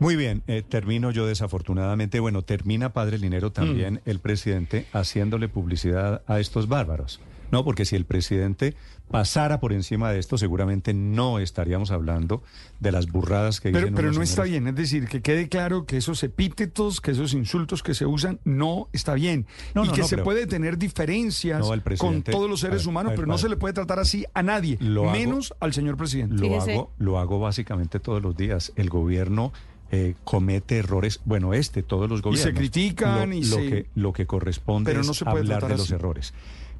Muy 0.00 0.14
bien, 0.14 0.42
eh, 0.46 0.62
termino 0.62 1.10
yo 1.10 1.26
desafortunadamente. 1.26 2.20
Bueno, 2.20 2.42
termina 2.42 2.92
Padre 2.92 3.18
Linero 3.18 3.50
también 3.50 3.94
Mm. 3.94 4.08
el 4.10 4.20
presidente 4.20 4.86
haciéndole 4.92 5.48
publicidad 5.48 6.22
a 6.28 6.38
estos 6.38 6.68
bárbaros. 6.68 7.20
No, 7.50 7.64
porque 7.64 7.84
si 7.84 7.96
el 7.96 8.04
presidente 8.04 8.74
pasara 9.10 9.58
por 9.60 9.72
encima 9.72 10.10
de 10.12 10.18
esto, 10.18 10.36
seguramente 10.38 10.92
no 10.94 11.38
estaríamos 11.38 11.90
hablando 11.90 12.42
de 12.80 12.92
las 12.92 13.06
burradas 13.06 13.60
que 13.60 13.70
Pero, 13.70 13.86
dicen 13.86 13.94
pero 13.94 14.12
no 14.12 14.22
está 14.22 14.42
bien, 14.44 14.68
es 14.68 14.74
decir, 14.74 15.08
que 15.08 15.22
quede 15.22 15.48
claro 15.48 15.86
que 15.86 15.96
esos 15.96 16.22
epítetos, 16.22 17.00
que 17.00 17.12
esos 17.12 17.32
insultos 17.34 17.82
que 17.82 17.94
se 17.94 18.06
usan, 18.06 18.38
no 18.44 18.88
está 18.92 19.14
bien. 19.14 19.46
No, 19.74 19.84
y 19.84 19.88
no, 19.88 19.94
que 19.94 20.00
no, 20.02 20.06
se 20.06 20.16
pero- 20.16 20.24
puede 20.24 20.46
tener 20.46 20.78
diferencias 20.78 21.66
con 21.98 22.22
todos 22.22 22.48
los 22.50 22.60
seres 22.60 22.82
ver, 22.82 22.88
humanos, 22.88 23.10
ver, 23.10 23.16
pero 23.16 23.26
no 23.28 23.38
se 23.38 23.48
le 23.48 23.56
puede 23.56 23.74
tratar 23.74 23.98
así 23.98 24.24
a 24.34 24.42
nadie, 24.42 24.76
Lo 24.80 25.04
hago- 25.04 25.12
menos 25.12 25.54
al 25.60 25.72
señor 25.72 25.96
presidente. 25.96 26.36
Lo 26.36 26.60
hago, 26.60 26.92
lo 26.98 27.18
hago 27.18 27.38
básicamente 27.40 28.00
todos 28.00 28.22
los 28.22 28.36
días. 28.36 28.72
El 28.76 28.90
gobierno 28.90 29.52
eh, 29.90 30.14
comete 30.24 30.76
errores, 30.78 31.20
bueno, 31.24 31.54
este, 31.54 31.82
todos 31.82 32.10
los 32.10 32.20
Y 32.20 32.22
gobiernos. 32.22 32.42
se 32.42 32.52
critican 32.54 33.30
lo, 33.30 33.34
y 33.36 33.42
lo 33.44 33.56
se- 33.56 33.68
que, 33.70 33.86
lo 33.94 34.12
que 34.12 34.26
corresponde 34.26 34.90
Pero 34.90 35.00
es 35.00 35.06
no 35.06 35.14
se 35.14 35.24
puede 35.24 35.38
hablar 35.38 35.66
de 35.66 35.78
los 35.78 35.90
errores. 35.90 36.34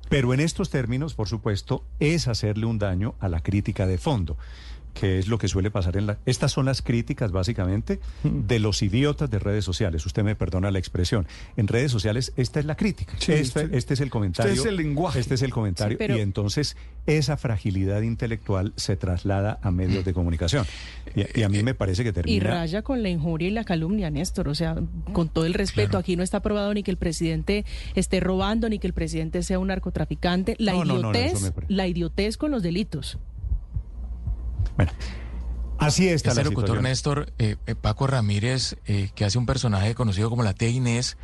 Pero 0.09 0.33
en 0.33 0.41
estos 0.41 0.71
términos, 0.71 1.15
por 1.15 1.29
supuesto, 1.29 1.85
es 2.01 2.29
hacerle 2.29 2.67
un 2.67 2.79
daño 2.79 3.15
a 3.21 3.29
la 3.29 3.41
crítica 3.41 3.87
de 3.87 3.99
fondo, 3.99 4.37
que 4.99 5.19
es 5.19 5.29
lo 5.29 5.39
que 5.39 5.49
suele 5.49 5.71
pasar 5.71 5.97
en 5.97 6.07
la... 6.07 6.19
Estas 6.27 6.53
son 6.53 6.65
las 6.67 6.83
críticas, 6.83 7.31
básicamente, 7.31 8.01
de 8.25 8.59
los 8.59 8.83
idiotas 8.83 9.31
de 9.31 9.39
redes 9.39 9.65
sociales. 9.65 10.05
Usted 10.07 10.25
me 10.25 10.35
perdona 10.35 10.71
la 10.71 10.79
expresión. 10.79 11.27
En 11.57 11.69
redes 11.69 11.93
sociales, 11.93 12.33
esta 12.37 12.59
es 12.61 12.67
la 12.67 12.77
crítica. 12.77 13.15
Sí, 13.19 13.33
este, 13.33 13.63
este- 13.63 13.77
este 13.79 13.95
es 13.95 14.01
el 14.01 14.11
comentario. 14.11 14.51
este 14.53 14.63
es 14.63 14.69
el 14.69 14.77
lenguaje. 14.77 15.21
Este 15.21 15.35
es 15.37 15.43
el 15.43 15.51
comentario. 15.53 15.97
Sí, 15.97 15.99
pero- 15.99 16.17
Y 16.17 16.21
entonces, 16.21 16.77
esa 17.07 17.37
fragilidad 17.37 18.03
intelectual 18.03 18.73
se 18.77 18.97
traslada 18.97 19.59
a 19.63 19.71
medios 19.71 20.05
de 20.05 20.13
comunicación. 20.13 20.67
Y, 21.15 21.41
y 21.41 21.43
a 21.45 21.49
mí 21.49 21.63
me 21.63 21.75
parece 21.75 22.03
que 22.03 22.11
Y 22.11 22.13
termina... 22.13 22.51
raya 22.51 22.83
con 22.83 23.03
la 23.03 23.09
injuria 23.09 23.49
y 23.49 23.51
la 23.53 23.65
calumnia, 23.65 24.11
Néstor. 24.11 24.49
O 24.49 24.55
sea, 24.55 24.77
con 25.13 25.29
todo 25.29 25.47
el 25.47 25.55
respeto, 25.55 25.97
aquí 25.99 26.17
no 26.17 26.23
está 26.23 26.41
probado 26.41 26.75
ni 26.75 26.83
que 26.83 26.91
el 26.91 26.97
presidente 26.97 27.65
esté 27.95 28.21
robando, 28.21 28.69
ni 28.69 28.79
que 28.79 28.87
el 28.87 28.93
presidente 28.95 29.43
sea 29.43 29.59
un 29.59 29.69
narcotraficante. 29.69 30.57
La 30.59 30.73
No, 30.73 30.85
no, 30.85 30.95
no, 30.99 31.13
no, 31.13 31.19
idiotez, 31.19 31.53
la 31.69 31.87
idiotez 31.87 32.37
con 32.37 32.51
los 32.51 32.63
delitos. 32.63 33.19
Así 35.79 36.09
está 36.09 36.31
Este 36.31 36.41
la 36.43 36.45
locutor 36.49 36.77
situación. 36.79 36.83
Néstor, 36.85 37.33
eh, 37.39 37.57
eh, 37.67 37.75
Paco 37.77 38.07
Ramírez, 38.07 38.77
eh, 38.87 39.11
que 39.15 39.25
hace 39.25 39.39
un 39.39 39.47
personaje 39.47 39.95
conocido 39.95 40.29
como 40.29 40.43
la 40.43 40.53
tía 40.53 40.69
Inés, 40.69 41.17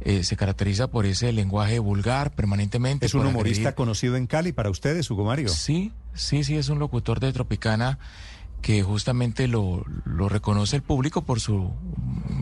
eh, 0.00 0.24
se 0.24 0.36
caracteriza 0.36 0.88
por 0.88 1.06
ese 1.06 1.32
lenguaje 1.32 1.78
vulgar 1.78 2.32
permanentemente. 2.34 3.06
Es 3.06 3.14
un 3.14 3.26
humorista 3.26 3.70
agredir- 3.70 3.74
conocido 3.74 4.16
en 4.16 4.26
Cali 4.26 4.52
para 4.52 4.68
ustedes, 4.68 5.10
Hugo 5.10 5.24
Mario. 5.24 5.48
Sí, 5.48 5.92
sí, 6.12 6.44
sí, 6.44 6.56
es 6.56 6.68
un 6.68 6.78
locutor 6.78 7.20
de 7.20 7.32
Tropicana 7.32 7.98
que 8.60 8.82
justamente 8.82 9.46
lo, 9.48 9.84
lo 10.04 10.28
reconoce 10.28 10.76
el 10.76 10.82
público 10.82 11.22
por 11.22 11.40
su 11.40 11.70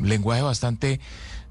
lenguaje 0.03 0.43
bastante 0.43 1.01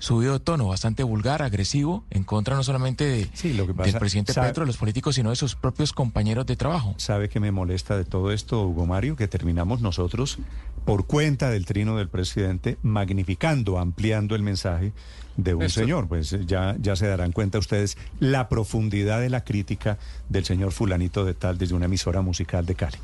subido 0.01 0.33
de 0.33 0.39
tono, 0.39 0.67
bastante 0.67 1.03
vulgar, 1.03 1.41
agresivo, 1.41 2.03
en 2.09 2.23
contra 2.23 2.55
no 2.55 2.63
solamente 2.63 3.05
de, 3.05 3.53
lo 3.53 3.67
que 3.67 3.73
pasa- 3.73 3.91
del 3.91 3.99
presidente 3.99 4.33
sabe- 4.33 4.47
Petro, 4.49 4.63
de 4.63 4.67
los 4.67 4.77
políticos, 4.77 5.15
sino 5.15 5.29
de 5.29 5.35
sus 5.35 5.55
propios 5.55 5.93
compañeros 5.93 6.45
de 6.47 6.55
trabajo. 6.55 6.93
¿Sabe 6.97 7.29
que 7.29 7.39
me 7.39 7.51
molesta 7.51 7.95
de 7.97 8.03
todo 8.03 8.31
esto, 8.31 8.63
Hugo 8.67 8.85
Mario? 8.87 9.15
Que 9.15 9.27
terminamos 9.27 9.79
nosotros, 9.81 10.39
por 10.85 11.05
cuenta 11.05 11.49
del 11.51 11.65
trino 11.65 11.95
del 11.97 12.09
presidente, 12.09 12.77
magnificando, 12.81 13.77
ampliando 13.79 14.35
el 14.35 14.41
mensaje 14.41 14.91
de 15.37 15.53
un 15.53 15.69
señor. 15.69 16.07
Pues 16.07 16.35
ya, 16.47 16.75
ya 16.79 16.95
se 16.95 17.07
darán 17.07 17.31
cuenta 17.31 17.59
ustedes 17.59 17.97
la 18.19 18.49
profundidad 18.49 19.21
de 19.21 19.29
la 19.29 19.43
crítica 19.43 19.97
del 20.29 20.43
señor 20.45 20.71
fulanito 20.71 21.23
de 21.25 21.35
tal 21.35 21.57
desde 21.57 21.75
una 21.75 21.85
emisora 21.85 22.21
musical 22.21 22.65
de 22.65 22.75
Cali. 22.75 22.97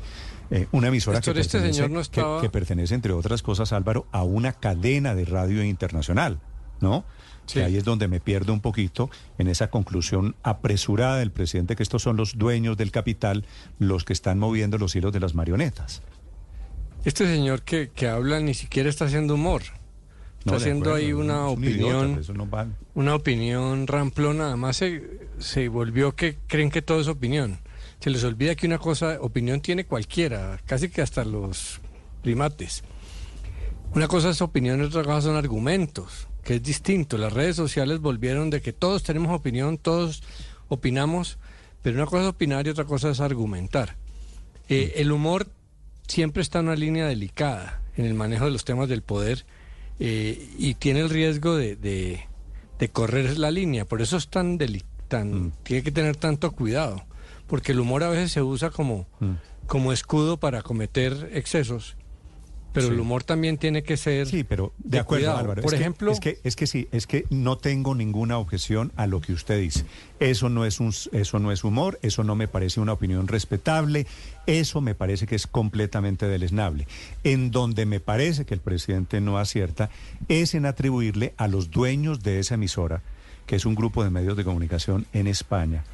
Eh, 0.50 0.66
una 0.72 0.88
emisora 0.88 1.20
que 1.20 1.30
este 1.30 1.42
pertenece, 1.58 1.74
señor 1.74 1.90
no 1.90 1.96
que- 1.98 2.02
estaba- 2.02 2.40
que 2.40 2.50
pertenece, 2.50 2.94
entre 2.94 3.12
otras 3.12 3.42
cosas, 3.42 3.72
Álvaro, 3.72 4.06
a 4.12 4.22
una 4.24 4.52
cadena 4.54 5.14
de 5.14 5.24
radio 5.26 5.62
internacional, 5.62 6.40
¿no? 6.80 7.04
Que 7.50 7.64
ahí 7.64 7.76
es 7.78 7.84
donde 7.84 8.08
me 8.08 8.20
pierdo 8.20 8.52
un 8.52 8.60
poquito 8.60 9.08
en 9.38 9.48
esa 9.48 9.70
conclusión 9.70 10.36
apresurada 10.42 11.16
del 11.16 11.30
presidente 11.30 11.76
que 11.76 11.82
estos 11.82 12.02
son 12.02 12.16
los 12.18 12.36
dueños 12.36 12.76
del 12.76 12.90
capital 12.90 13.46
los 13.78 14.04
que 14.04 14.12
están 14.12 14.38
moviendo 14.38 14.76
los 14.76 14.94
hilos 14.94 15.12
de 15.14 15.20
las 15.20 15.34
marionetas. 15.34 16.02
Este 17.06 17.26
señor 17.26 17.62
que, 17.62 17.88
que 17.94 18.06
habla 18.08 18.40
ni 18.40 18.52
siquiera 18.52 18.90
está 18.90 19.06
haciendo 19.06 19.34
humor. 19.34 19.62
Está 20.40 20.50
No, 20.52 20.56
haciendo 20.58 20.90
acuerdo, 20.90 21.06
ahí 21.06 21.12
una 21.14 21.50
idiota, 21.52 22.06
opinión, 22.06 22.22
no 22.34 22.46
vale. 22.46 22.72
una 22.94 23.14
opinión 23.14 23.86
ramplona. 23.86 24.48
Además 24.48 24.76
se, 24.76 25.02
se 25.38 25.68
volvió 25.68 26.14
que 26.14 26.36
creen 26.48 26.70
que 26.70 26.82
todo 26.82 27.00
es 27.00 27.08
opinión. 27.08 27.60
Se 28.00 28.10
les 28.10 28.22
olvida 28.24 28.54
que 28.56 28.66
una 28.66 28.78
cosa, 28.78 29.18
opinión 29.20 29.60
tiene 29.60 29.84
cualquiera, 29.86 30.60
casi 30.66 30.90
que 30.90 31.00
hasta 31.02 31.24
los 31.24 31.80
primates. 32.22 32.84
Una 33.94 34.06
cosa 34.06 34.28
es 34.30 34.42
opinión 34.42 34.80
otra 34.82 35.02
cosa 35.02 35.22
son 35.22 35.36
argumentos, 35.36 36.27
que 36.48 36.54
es 36.54 36.62
distinto. 36.62 37.18
Las 37.18 37.34
redes 37.34 37.56
sociales 37.56 38.00
volvieron 38.00 38.48
de 38.48 38.62
que 38.62 38.72
todos 38.72 39.02
tenemos 39.02 39.36
opinión, 39.36 39.76
todos 39.76 40.22
opinamos, 40.68 41.36
pero 41.82 41.96
una 41.96 42.06
cosa 42.06 42.22
es 42.22 42.28
opinar 42.30 42.66
y 42.66 42.70
otra 42.70 42.86
cosa 42.86 43.10
es 43.10 43.20
argumentar. 43.20 43.96
Eh, 44.70 44.94
el 44.96 45.12
humor 45.12 45.46
siempre 46.06 46.40
está 46.40 46.60
en 46.60 46.68
una 46.68 46.74
línea 46.76 47.06
delicada 47.06 47.82
en 47.98 48.06
el 48.06 48.14
manejo 48.14 48.46
de 48.46 48.50
los 48.52 48.64
temas 48.64 48.88
del 48.88 49.02
poder 49.02 49.44
eh, 50.00 50.48
y 50.58 50.72
tiene 50.72 51.00
el 51.00 51.10
riesgo 51.10 51.54
de, 51.54 51.76
de- 51.76 52.24
de 52.78 52.88
correr 52.88 53.36
la 53.38 53.50
línea. 53.50 53.84
Por 53.84 54.00
eso 54.00 54.16
es 54.16 54.28
tan, 54.28 54.58
deli- 54.58 54.84
tan 55.08 55.52
tiene 55.64 55.82
que 55.82 55.92
tener 55.92 56.16
tanto 56.16 56.52
cuidado, 56.52 57.04
porque 57.46 57.72
el 57.72 57.80
humor 57.80 58.04
a 58.04 58.08
veces 58.08 58.32
se 58.32 58.40
usa 58.40 58.70
como, 58.70 59.06
como 59.66 59.92
escudo 59.92 60.38
para 60.38 60.62
cometer 60.62 61.28
excesos. 61.34 61.97
Pero 62.72 62.88
Sí. 62.88 62.92
el 62.92 63.00
humor 63.00 63.24
también 63.24 63.56
tiene 63.56 63.82
que 63.82 63.96
ser 63.96 64.26
Sí, 64.26 64.44
pero 64.44 64.72
de, 64.78 64.98
acuerdo, 64.98 65.22
cuidado. 65.24 65.38
Álvaro. 65.38 65.62
Por 65.62 65.72
es 65.72 65.78
que- 65.78 65.82
ejemplo, 65.82 66.12
es 66.12 66.20
que 66.20 66.38
es 66.44 66.54
que 66.54 66.66
sí, 66.66 66.86
es 66.92 67.06
que 67.06 67.24
no 67.30 67.56
tengo 67.56 67.94
ninguna 67.94 68.36
objeción 68.38 68.92
a 68.96 69.06
lo 69.06 69.20
que 69.22 69.32
usted 69.32 69.58
dice. 69.58 69.84
Eso 70.20 70.48
no 70.50 70.64
es 70.66 70.78
un 70.78 70.92
eso 71.12 71.38
no 71.38 71.50
es 71.50 71.64
humor, 71.64 71.98
eso 72.02 72.24
no 72.24 72.34
me 72.36 72.46
parece 72.46 72.80
una 72.80 72.92
opinión 72.92 73.26
respetable, 73.26 74.06
eso 74.46 74.80
me 74.82 74.94
parece 74.94 75.26
que 75.26 75.34
es 75.34 75.46
completamente 75.46 76.26
deleznable. 76.28 76.86
En 77.24 77.50
donde 77.50 77.86
me 77.86 78.00
parece 78.00 78.44
que 78.44 78.54
el 78.54 78.60
presidente 78.60 79.20
no 79.22 79.38
acierta 79.38 79.88
es 80.28 80.54
en 80.54 80.66
atribuirle 80.66 81.32
a 81.38 81.48
los 81.48 81.70
dueños 81.70 82.22
de 82.22 82.38
esa 82.38 82.54
emisora, 82.56 83.00
que 83.46 83.56
es 83.56 83.64
un 83.64 83.74
grupo 83.74 84.04
de 84.04 84.10
medios 84.10 84.36
de 84.36 84.44
comunicación 84.44 85.06
en 85.14 85.26
España. 85.26 85.84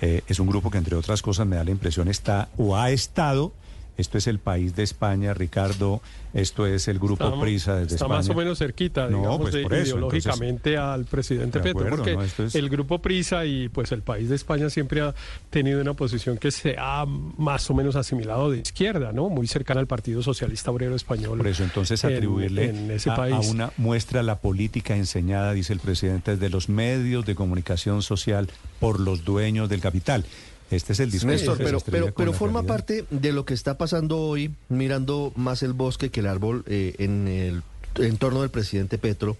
Eh, 0.00 0.22
es 0.28 0.38
un 0.38 0.46
grupo 0.46 0.70
que 0.70 0.78
entre 0.78 0.96
otras 0.96 1.20
cosas 1.22 1.46
me 1.46 1.56
da 1.56 1.64
la 1.64 1.72
impresión 1.72 2.08
está 2.08 2.48
o 2.56 2.76
ha 2.76 2.90
estado 2.90 3.52
esto 4.00 4.18
es 4.18 4.26
el 4.26 4.38
país 4.38 4.74
de 4.74 4.82
España, 4.82 5.34
Ricardo. 5.34 6.00
Esto 6.32 6.64
es 6.64 6.86
el 6.86 6.98
grupo 7.00 7.24
Está- 7.24 7.40
Prisa 7.40 7.72
desde 7.74 7.94
está 7.96 8.04
España. 8.04 8.14
más 8.18 8.28
o 8.28 8.34
menos 8.34 8.58
cerquita, 8.58 9.08
No, 9.08 9.16
digamos, 9.18 9.40
pues 9.40 9.54
de- 9.54 9.62
por 9.62 9.74
eso, 9.74 9.96
ideológicamente 9.96 10.76
al 10.76 11.04
presidente 11.04 11.58
De 11.58 11.64
Petro, 11.64 11.90
porque 11.90 12.14
no, 12.14 12.22
esto 12.22 12.44
es- 12.44 12.54
el 12.54 12.68
grupo 12.68 13.00
Prisa 13.00 13.44
y 13.46 13.68
pues 13.68 13.90
el 13.90 14.02
país 14.02 14.28
de 14.28 14.36
España 14.36 14.70
siempre 14.70 15.00
ha 15.00 15.12
tenido 15.50 15.80
una 15.80 15.94
posición 15.94 16.38
que 16.38 16.50
se 16.52 16.76
ha 16.78 17.04
más 17.06 17.68
o 17.68 17.74
menos 17.74 17.96
asimilado 17.96 18.50
de 18.50 18.58
izquierda, 18.58 19.10
¿no? 19.12 19.28
Muy 19.28 19.48
cercana 19.48 19.80
al 19.80 19.88
Partido 19.88 20.22
Socialista 20.22 20.70
Obrero 20.70 20.94
Español. 20.94 21.38
Por 21.38 21.48
eso 21.48 21.64
entonces 21.64 22.02
en- 22.04 22.14
atribuirle 22.14 22.68
en, 22.70 22.90
ese 22.92 23.10
a, 23.10 23.16
país. 23.16 23.34
a 23.34 23.40
una 23.50 23.72
muestra 23.76 24.22
la 24.22 24.36
política 24.38 24.96
enseñada, 24.96 25.52
dice 25.52 25.72
el 25.72 25.80
presidente, 25.80 26.36
de 26.36 26.48
los 26.48 26.68
medios 26.68 27.26
de 27.26 27.34
comunicación 27.34 28.02
social 28.02 28.48
por 28.78 29.00
los 29.00 29.24
dueños 29.24 29.68
del 29.68 29.80
capital. 29.80 30.24
Este 30.70 30.92
es 30.92 31.00
el 31.00 31.10
discurso. 31.10 31.32
Néstor, 31.32 31.58
pero, 31.58 31.80
pero, 31.80 32.14
pero 32.14 32.32
forma 32.32 32.60
realidad. 32.60 32.74
parte 32.74 33.04
de 33.10 33.32
lo 33.32 33.44
que 33.44 33.54
está 33.54 33.76
pasando 33.76 34.18
hoy, 34.18 34.54
mirando 34.68 35.32
más 35.34 35.62
el 35.62 35.72
bosque 35.72 36.10
que 36.10 36.20
el 36.20 36.26
árbol 36.26 36.64
eh, 36.66 36.94
en 36.98 37.28
el 37.28 37.62
entorno 37.96 38.42
del 38.42 38.50
presidente 38.50 38.98
Petro. 38.98 39.36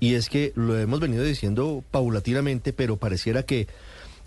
Y 0.00 0.14
es 0.14 0.28
que 0.28 0.52
lo 0.56 0.78
hemos 0.78 1.00
venido 1.00 1.22
diciendo 1.22 1.84
paulatinamente, 1.90 2.72
pero 2.72 2.96
pareciera 2.96 3.44
que 3.44 3.68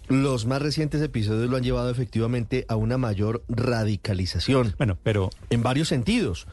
los 0.08 0.46
más 0.46 0.62
recientes 0.62 1.02
episodios 1.02 1.50
lo 1.50 1.58
han 1.58 1.64
llevado 1.64 1.90
efectivamente 1.90 2.66
a 2.68 2.76
una 2.76 2.98
mayor 2.98 3.44
radicalización. 3.50 4.74
Bueno, 4.78 4.98
pero... 5.04 5.30
En 5.50 5.64
varios 5.64 5.90
sentidos. 5.90 6.48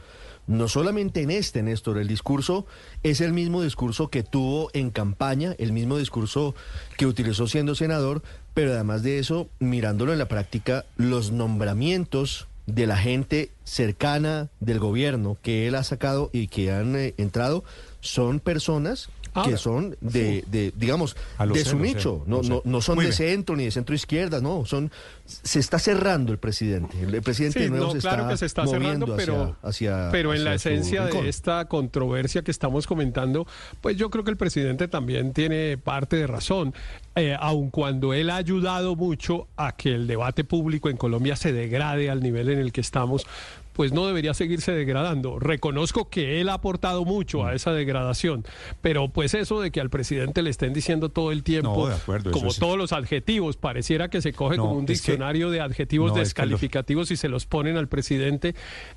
No 0.47 0.67
solamente 0.67 1.21
en 1.21 1.31
este, 1.31 1.63
Néstor, 1.63 1.97
el 1.97 2.07
discurso 2.07 2.67
es 3.01 3.19
el 3.19 3.33
mismo 3.33 3.63
discurso 3.63 4.09
que 4.09 4.21
tuvo 4.21 4.69
en 4.73 4.91
campaña, 4.91 5.55
el 5.57 5.71
mismo 5.71 5.97
discurso 5.97 6.53
que 6.97 7.07
utilizó 7.07 7.47
siendo 7.47 7.73
senador, 7.73 8.21
pero 8.55 8.73
además 8.73 9.03
de 9.03 9.19
eso, 9.19 9.49
mirándolo 9.59 10.13
en 10.13 10.17
la 10.17 10.29
práctica, 10.29 10.85
los 10.95 11.31
nombramientos 11.31 12.47
de 12.65 12.87
la 12.87 12.97
gente 12.97 13.51
cercana 13.65 14.47
del 14.61 14.79
gobierno 14.79 15.37
que 15.43 15.67
él 15.67 15.75
ha 15.75 15.83
sacado 15.83 16.29
y 16.33 16.47
que 16.47 16.71
han 16.71 16.95
eh, 16.95 17.13
entrado 17.17 17.63
son 17.99 18.39
personas 18.39 19.09
Ahora, 19.35 19.51
que 19.51 19.57
son 19.57 19.95
de, 20.01 20.43
de, 20.47 20.73
digamos, 20.75 21.15
de 21.53 21.63
su 21.65 21.77
nicho, 21.77 22.23
no, 22.25 22.41
no, 22.41 22.61
no 22.65 22.81
son 22.81 22.95
Muy 22.95 23.05
de 23.07 23.11
centro 23.11 23.55
ni 23.55 23.65
de 23.65 23.71
centro 23.71 23.93
izquierda, 23.93 24.39
no, 24.41 24.65
son, 24.65 24.89
se 25.25 25.59
está 25.59 25.77
cerrando 25.77 26.31
el 26.31 26.39
presidente. 26.39 26.97
El 26.99 27.21
presidente 27.21 27.59
Sí, 27.59 27.65
de 27.65 27.69
nuevo 27.69 27.85
no, 27.87 27.91
se 27.91 27.99
claro 27.99 28.21
está 28.23 28.29
que 28.31 28.37
se 28.37 28.45
está 28.45 28.63
moviendo 28.63 29.05
cerrando, 29.05 29.15
pero, 29.17 29.57
hacia- 29.63 29.95
hacia- 29.97 30.11
pero 30.11 30.33
en 30.33 30.43
la 30.43 30.53
hacia 30.53 30.71
esencia 30.71 31.05
de 31.05 31.29
esta 31.29 31.65
controversia 31.65 32.43
que 32.43 32.51
estamos 32.51 32.87
comentando, 32.87 33.45
pues 33.81 33.97
yo 33.97 34.09
creo 34.09 34.23
que 34.23 34.31
el 34.31 34.37
presidente 34.37 34.87
también 34.87 35.33
tiene 35.33 35.77
parte 35.77 36.15
de 36.15 36.27
razón, 36.27 36.73
eh, 37.15 37.35
aun 37.39 37.69
cuando 37.71 38.13
él 38.13 38.29
ha 38.29 38.37
ayudado 38.37 38.95
mucho 38.95 39.47
a 39.57 39.75
que 39.75 39.93
el 39.95 40.07
debate 40.07 40.43
público 40.43 40.89
en 40.89 40.97
Colombia 40.97 41.35
se 41.35 41.51
degrade 41.53 42.09
al 42.09 42.23
nivel 42.23 42.49
en 42.49 42.59
el 42.59 42.71
que 42.71 42.81
estamos. 42.81 43.25
Pues 43.75 43.91
no 43.91 44.07
debería 44.07 44.33
seguirse 44.33 44.71
degradando. 44.71 45.37
Reconozco 45.37 46.09
que 46.09 46.39
él 46.41 46.49
ha 46.49 46.53
aportado 46.55 47.03
mucho 47.05 47.43
Mm. 47.43 47.45
a 47.47 47.53
esa 47.53 47.71
degradación, 47.73 48.45
pero 48.81 49.09
pues 49.09 49.33
eso 49.33 49.59
de 49.59 49.69
que 49.69 49.81
al 49.81 49.89
presidente 49.89 50.41
le 50.41 50.49
estén 50.49 50.73
diciendo 50.73 51.09
todo 51.09 51.31
el 51.31 51.43
tiempo, 51.43 51.75
No, 51.83 51.87
de 51.87 51.95
acuerdo, 51.95 52.29
eso 52.29 52.39
como 52.39 52.51
sí. 52.51 52.59
todos 52.59 52.77
los 52.77 52.93
adjetivos, 52.93 53.57
pareciera 53.57 54.09
que 54.09 54.21
se 54.21 54.31
coge 54.33 54.55
No, 54.57 54.63
como 54.63 54.75
un 54.79 54.85
que- 54.85 54.93
diccionario 54.93 55.49
de 55.49 55.59
adjetivos 55.61 56.11
no, 56.11 56.13
es 56.13 56.13
que 56.13 56.19
los- 56.19 56.27
descalificativos 56.51 57.11
y 57.11 57.17
se 57.17 57.27
los 57.27 57.45
ponen 57.45 57.75
al 57.77 57.87
presidente, 57.89 58.55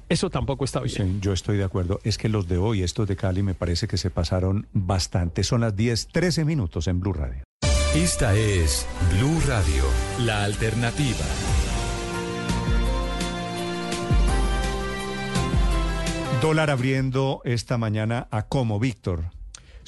eso 0.08 0.30
tampoco 0.30 0.64
está 0.64 0.80
bien. 0.80 0.94
Sí, 1.14 1.18
yo 1.20 1.32
estoy 1.32 1.56
de 1.56 1.64
acuerdo. 1.64 1.98
Es 2.04 2.16
que 2.16 2.28
los 2.28 2.46
de 2.46 2.58
hoy, 2.58 2.82
estos 2.84 3.08
de 3.08 3.16
Cali, 3.16 3.42
me 3.42 3.54
parece 3.54 3.88
que 3.88 3.96
se 3.96 4.10
pasaron 4.10 4.66
bastante. 4.72 5.42
Son 5.42 5.60
las 5.60 5.74
10, 5.76 6.06
13 6.12 6.44
minutos 6.44 6.86
en 6.86 7.00
Blue 7.00 7.12
Radio. 7.12 7.42
Esta 7.94 8.36
es 8.36 8.86
Blue 9.18 9.40
Radio, 9.46 9.82
la 10.24 10.44
alternativa. 10.44 11.24
Dólar 16.40 16.71
abriendo 16.71 17.40
esta 17.44 17.78
mañana 17.78 18.28
a 18.31 18.47
como, 18.47 18.78
Víctor. 18.78 19.38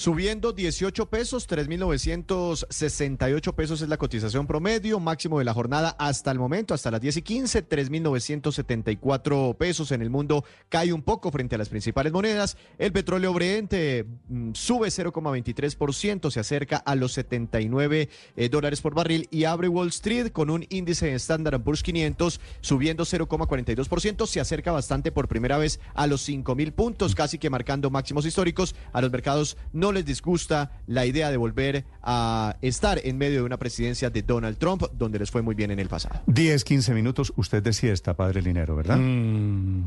Subiendo 0.01 0.55
18 0.55 1.11
pesos, 1.11 1.47
3.968 1.47 3.55
pesos 3.55 3.83
es 3.83 3.89
la 3.91 3.99
cotización 3.99 4.47
promedio, 4.47 4.99
máximo 4.99 5.39
de 5.39 5.45
la 5.45 5.53
jornada 5.53 5.95
hasta 5.99 6.31
el 6.31 6.39
momento, 6.39 6.73
hasta 6.73 6.91
las 6.91 7.03
10 7.03 7.19
y 7.19 7.23
15, 7.23 7.69
3.974 7.69 9.59
pesos 9.59 9.93
en 9.93 10.01
el 10.01 10.09
mundo, 10.09 10.43
cae 10.71 10.95
un 10.95 11.03
poco 11.03 11.31
frente 11.31 11.57
a 11.57 11.59
las 11.59 11.69
principales 11.69 12.15
monedas. 12.15 12.57
El 12.79 12.93
petróleo 12.93 13.35
Brent 13.35 13.75
mm, 13.75 14.53
sube 14.55 14.89
0,23%, 14.89 16.31
se 16.31 16.41
acerca 16.41 16.79
a 16.79 16.95
los 16.95 17.13
79 17.13 18.09
eh, 18.37 18.49
dólares 18.49 18.81
por 18.81 18.95
barril 18.95 19.29
y 19.31 19.45
abre 19.45 19.69
Wall 19.69 19.89
Street 19.89 20.33
con 20.33 20.49
un 20.49 20.65
índice 20.71 21.09
de 21.09 21.15
Standard 21.17 21.61
Poor's 21.61 21.83
500 21.83 22.41
subiendo 22.63 23.05
0,42%, 23.05 24.27
se 24.27 24.41
acerca 24.41 24.73
bastante 24.73 25.13
por 25.13 25.29
primera 25.29 25.59
vez 25.59 25.79
a 25.93 26.07
los 26.07 26.27
5.000 26.27 26.73
puntos, 26.73 27.15
casi 27.15 27.37
que 27.37 27.51
marcando 27.51 27.91
máximos 27.91 28.25
históricos. 28.25 28.75
A 28.95 29.03
los 29.03 29.13
mercados 29.13 29.59
no 29.75 29.90
les 29.93 30.05
disgusta 30.05 30.73
la 30.87 31.07
idea 31.07 31.31
de 31.31 31.37
volver 31.37 31.85
a 32.03 32.57
estar 32.63 33.01
en 33.05 33.19
medio 33.19 33.39
de 33.41 33.45
una 33.45 33.59
presidencia 33.59 34.11
de 34.11 34.23
Donald 34.23 34.59
Trump, 34.59 34.83
donde 34.93 35.19
les 35.19 35.31
fue 35.31 35.43
muy 35.43 35.55
bien 35.55 35.71
en 35.71 35.79
el 35.79 35.89
pasado. 35.89 36.23
10, 36.27 36.65
15 36.65 36.95
minutos. 36.95 37.33
Usted 37.37 37.63
de 37.63 37.73
siesta, 37.73 38.15
padre 38.15 38.43
Linero, 38.43 38.77
¿verdad? 38.77 38.97
Mm. 38.99 39.85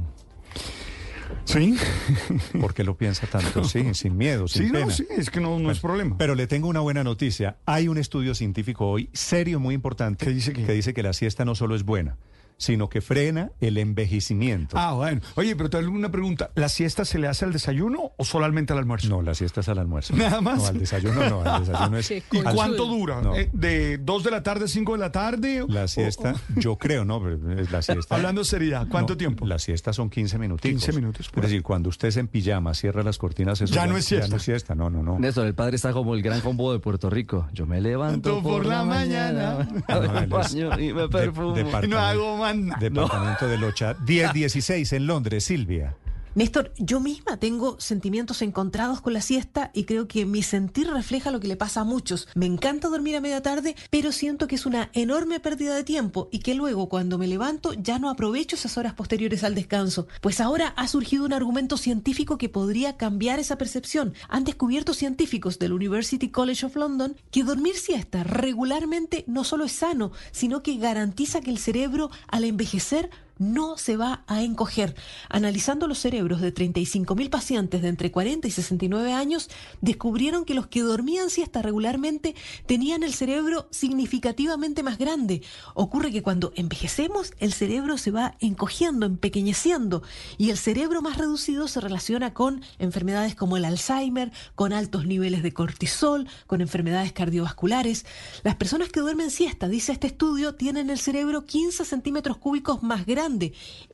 Sí. 1.46 1.76
¿Por 2.60 2.74
qué 2.74 2.84
lo 2.84 2.96
piensa 2.96 3.28
tanto? 3.28 3.64
Sí, 3.64 3.84
sin 3.94 4.18
miedo, 4.18 4.48
sin 4.48 4.68
Sí, 4.68 4.72
no, 4.72 4.80
pena. 4.80 4.92
sí, 4.92 5.06
es 5.10 5.30
que 5.30 5.40
no, 5.42 5.60
no 5.60 5.72
es 5.72 5.80
problema. 5.80 6.18
Pero 6.18 6.36
le 6.36 6.48
tengo 6.48 6.68
una 6.68 6.80
buena 6.80 7.04
noticia. 7.04 7.58
Hay 7.66 7.88
un 7.88 7.98
estudio 7.98 8.36
científico 8.36 8.88
hoy, 8.88 9.10
serio, 9.14 9.60
muy 9.60 9.76
importante, 9.76 10.26
que 10.26 10.74
dice 10.74 10.94
que 10.94 11.04
la 11.04 11.14
siesta 11.14 11.44
no 11.46 11.56
solo 11.56 11.76
es 11.76 11.84
buena, 11.84 12.18
sino 12.58 12.90
que 12.90 13.02
frena 13.02 13.52
el 13.60 13.78
envejecimiento. 13.78 14.78
Ah, 14.78 14.94
bueno. 14.94 15.22
Oye, 15.36 15.56
pero 15.56 15.70
te 15.70 15.78
hago 15.78 15.90
una 15.92 16.12
pregunta. 16.12 16.52
¿La 16.56 16.70
siesta 16.70 17.06
se 17.06 17.20
le 17.20 17.28
hace 17.28 17.46
al 17.46 17.54
desayuno 17.54 18.12
o 18.18 18.26
solamente 18.26 18.74
al 18.74 18.80
almuerzo? 18.80 19.10
No, 19.10 19.22
la 19.22 19.34
siesta 19.34 19.62
es 19.62 19.70
al 19.70 19.80
almuerzo. 19.80 20.16
Nada 20.18 20.42
más. 20.42 20.58
No, 20.60 20.66
al 20.68 20.80
desayuno 20.80 21.30
no, 21.30 21.42
al 21.42 21.66
desayuno 21.66 21.98
es... 21.98 22.12
¿Y 22.32 22.38
al- 22.46 22.56
cuánto 22.56 22.86
dura? 22.86 23.22
No. 23.22 23.36
Eh, 23.36 23.50
¿De 23.54 23.98
dos 23.98 24.24
de 24.24 24.32
la 24.32 24.44
tarde, 24.44 24.68
cinco 24.68 24.94
de 24.94 25.00
la 25.00 25.12
tarde? 25.12 25.66
La 25.68 25.88
siesta, 25.88 26.36
yo 26.56 26.78
creo, 26.78 27.06
¿no? 27.06 27.22
Pero 27.22 27.60
es 27.60 27.72
La 27.72 27.82
siesta. 27.82 28.16
Hablando 28.16 28.44
seriedad, 28.44 28.88
¿cuánto 28.90 29.14
No, 29.14 29.18
tiempo? 29.18 29.46
La 29.46 29.60
siesta 29.60 29.94
son 29.94 30.10
15 30.10 30.38
minutos. 30.38 30.62
15 30.62 30.94
minutos, 30.94 31.30
Es 31.36 31.42
decir, 31.42 31.64
cuando 31.64 31.90
usted 31.90 32.10
es 32.10 32.18
en 32.18 32.28
pijama, 32.28 32.74
cierra 32.74 33.04
las 33.04 33.18
cortinas, 33.18 33.62
eso 33.62 33.74
Ya 33.74 33.86
no 33.88 33.98
es 33.98 34.06
siesta. 34.06 34.28
Ya 34.28 34.32
no 34.32 34.38
es 34.38 34.44
siesta, 34.44 34.76
no, 34.76 34.90
no, 34.90 35.04
no. 35.04 35.20
Néstor, 35.20 35.48
el 35.48 35.56
padre 35.56 35.76
está 35.76 35.92
como 35.94 36.14
el 36.14 36.22
gran 36.22 36.42
combo 36.42 36.72
de 36.74 36.80
Puerto 36.80 37.10
Rico. 37.10 37.48
Yo 37.54 37.66
me 37.66 37.82
levanto 37.82 38.42
Por 38.42 38.54
por, 38.54 38.66
la 38.66 38.80
la 38.80 38.84
mañana, 38.86 39.68
No, 39.88 40.02
me 40.02 40.08
él 40.08 40.24
es 40.24 40.30
baño 40.30 40.80
y 40.80 40.94
me 40.94 41.08
perfumo. 41.10 41.56
Y 41.84 41.88
no 41.88 41.98
hago 42.00 42.38
más 42.38 42.43
Departamento 42.80 43.48
de 43.48 43.58
Locha, 43.58 43.96
1016 44.06 44.94
en 44.94 45.08
Londres, 45.08 45.46
Silvia. 45.46 45.96
Néstor, 46.36 46.74
yo 46.80 47.00
misma 47.00 47.38
tengo 47.38 47.80
sentimientos 47.80 48.42
encontrados 48.42 49.02
con 49.02 49.14
la 49.14 49.22
siesta 49.22 49.70
y 49.72 49.84
creo 49.84 50.08
que 50.08 50.26
mi 50.26 50.42
sentir 50.42 50.90
refleja 50.90 51.30
lo 51.30 51.40
que 51.40 51.48
le 51.48 51.58
pasa 51.58 51.82
a 51.82 51.84
muchos. 51.84 52.28
Me 52.34 52.48
encanta 52.48 52.90
dormir 52.90 53.16
a 53.16 53.22
media 53.22 53.44
tarde, 53.44 53.76
pero 53.92 54.12
siento 54.12 54.48
que 54.48 54.56
es 54.56 54.66
una 54.66 54.90
enorme 54.94 55.40
pérdida 55.40 55.76
de 55.76 55.84
tiempo 55.84 56.30
y 56.32 56.40
que 56.40 56.56
luego 56.56 56.90
cuando 56.90 57.20
me 57.20 57.28
levanto 57.28 57.74
ya 57.74 58.00
no 58.00 58.10
aprovecho 58.10 58.56
esas 58.56 58.80
horas 58.80 58.96
posteriores 58.96 59.44
al 59.44 59.54
descanso. 59.54 60.08
Pues 60.22 60.42
ahora 60.42 60.70
ha 60.70 60.88
surgido 60.88 61.24
un 61.24 61.34
argumento 61.34 61.78
científico 61.78 62.40
que 62.40 62.50
podría 62.50 62.98
cambiar 62.98 63.40
esa 63.40 63.60
percepción. 63.60 64.16
Han 64.28 64.44
descubierto 64.44 64.96
científicos 64.96 65.60
del 65.60 65.74
University 65.74 66.30
College 66.30 66.66
of 66.66 66.76
London 66.76 67.16
que 67.30 67.44
dormir 67.44 67.76
siesta 67.76 68.24
regularmente 68.24 69.24
no 69.28 69.44
solo 69.44 69.66
es 69.66 69.74
sano, 69.74 70.12
sino 70.32 70.64
que 70.64 70.78
garantiza 70.78 71.42
que 71.42 71.52
el 71.52 71.60
cerebro 71.60 72.10
al 72.28 72.44
envejecer 72.44 73.12
no 73.38 73.78
se 73.78 73.98
va 73.98 74.24
a 74.28 74.44
encoger. 74.44 74.96
Analizando 75.30 75.88
los 75.88 76.00
cerebros 76.00 76.42
de 76.42 76.54
35.000 76.54 77.30
pacientes 77.30 77.82
de 77.82 77.88
entre 77.88 78.12
40 78.12 78.48
y 78.48 78.52
69 78.52 79.14
años, 79.14 79.50
descubrieron 79.82 80.46
que 80.46 80.54
los 80.54 80.68
que 80.68 80.82
dormían 80.82 81.30
siesta 81.30 81.62
regularmente 81.62 82.36
tenían 82.66 83.04
el 83.04 83.14
cerebro 83.14 83.68
significativamente 83.72 84.84
más 84.84 84.98
grande. 84.98 85.42
Ocurre 85.74 86.12
que 86.12 86.24
cuando 86.24 86.54
envejecemos, 86.56 87.34
el 87.40 87.54
cerebro 87.54 87.98
se 87.98 88.12
va 88.12 88.36
encogiendo, 88.40 89.06
empequeñeciendo, 89.06 90.04
y 90.38 90.50
el 90.50 90.58
cerebro 90.58 91.02
más 91.02 91.18
reducido 91.18 91.68
se 91.68 91.82
relaciona 91.82 92.34
con 92.34 92.62
enfermedades 92.80 93.36
como 93.36 93.58
el 93.58 93.66
Alzheimer, 93.66 94.32
con 94.56 94.74
altos 94.74 95.06
niveles 95.06 95.44
de 95.44 95.54
cortisol, 95.54 96.28
con 96.48 96.62
enfermedades 96.62 97.14
cardiovasculares. 97.14 98.06
Las 98.44 98.56
personas 98.56 98.90
que 98.90 99.00
duermen 99.00 99.32
siesta, 99.32 99.68
dice 99.68 99.92
este 99.92 100.08
estudio, 100.08 100.56
tienen 100.56 100.90
el 100.90 101.00
cerebro 101.00 101.46
15 101.46 101.86
centímetros 101.86 102.38
cúbicos 102.38 102.84
más 102.84 103.06
grande. 103.06 103.23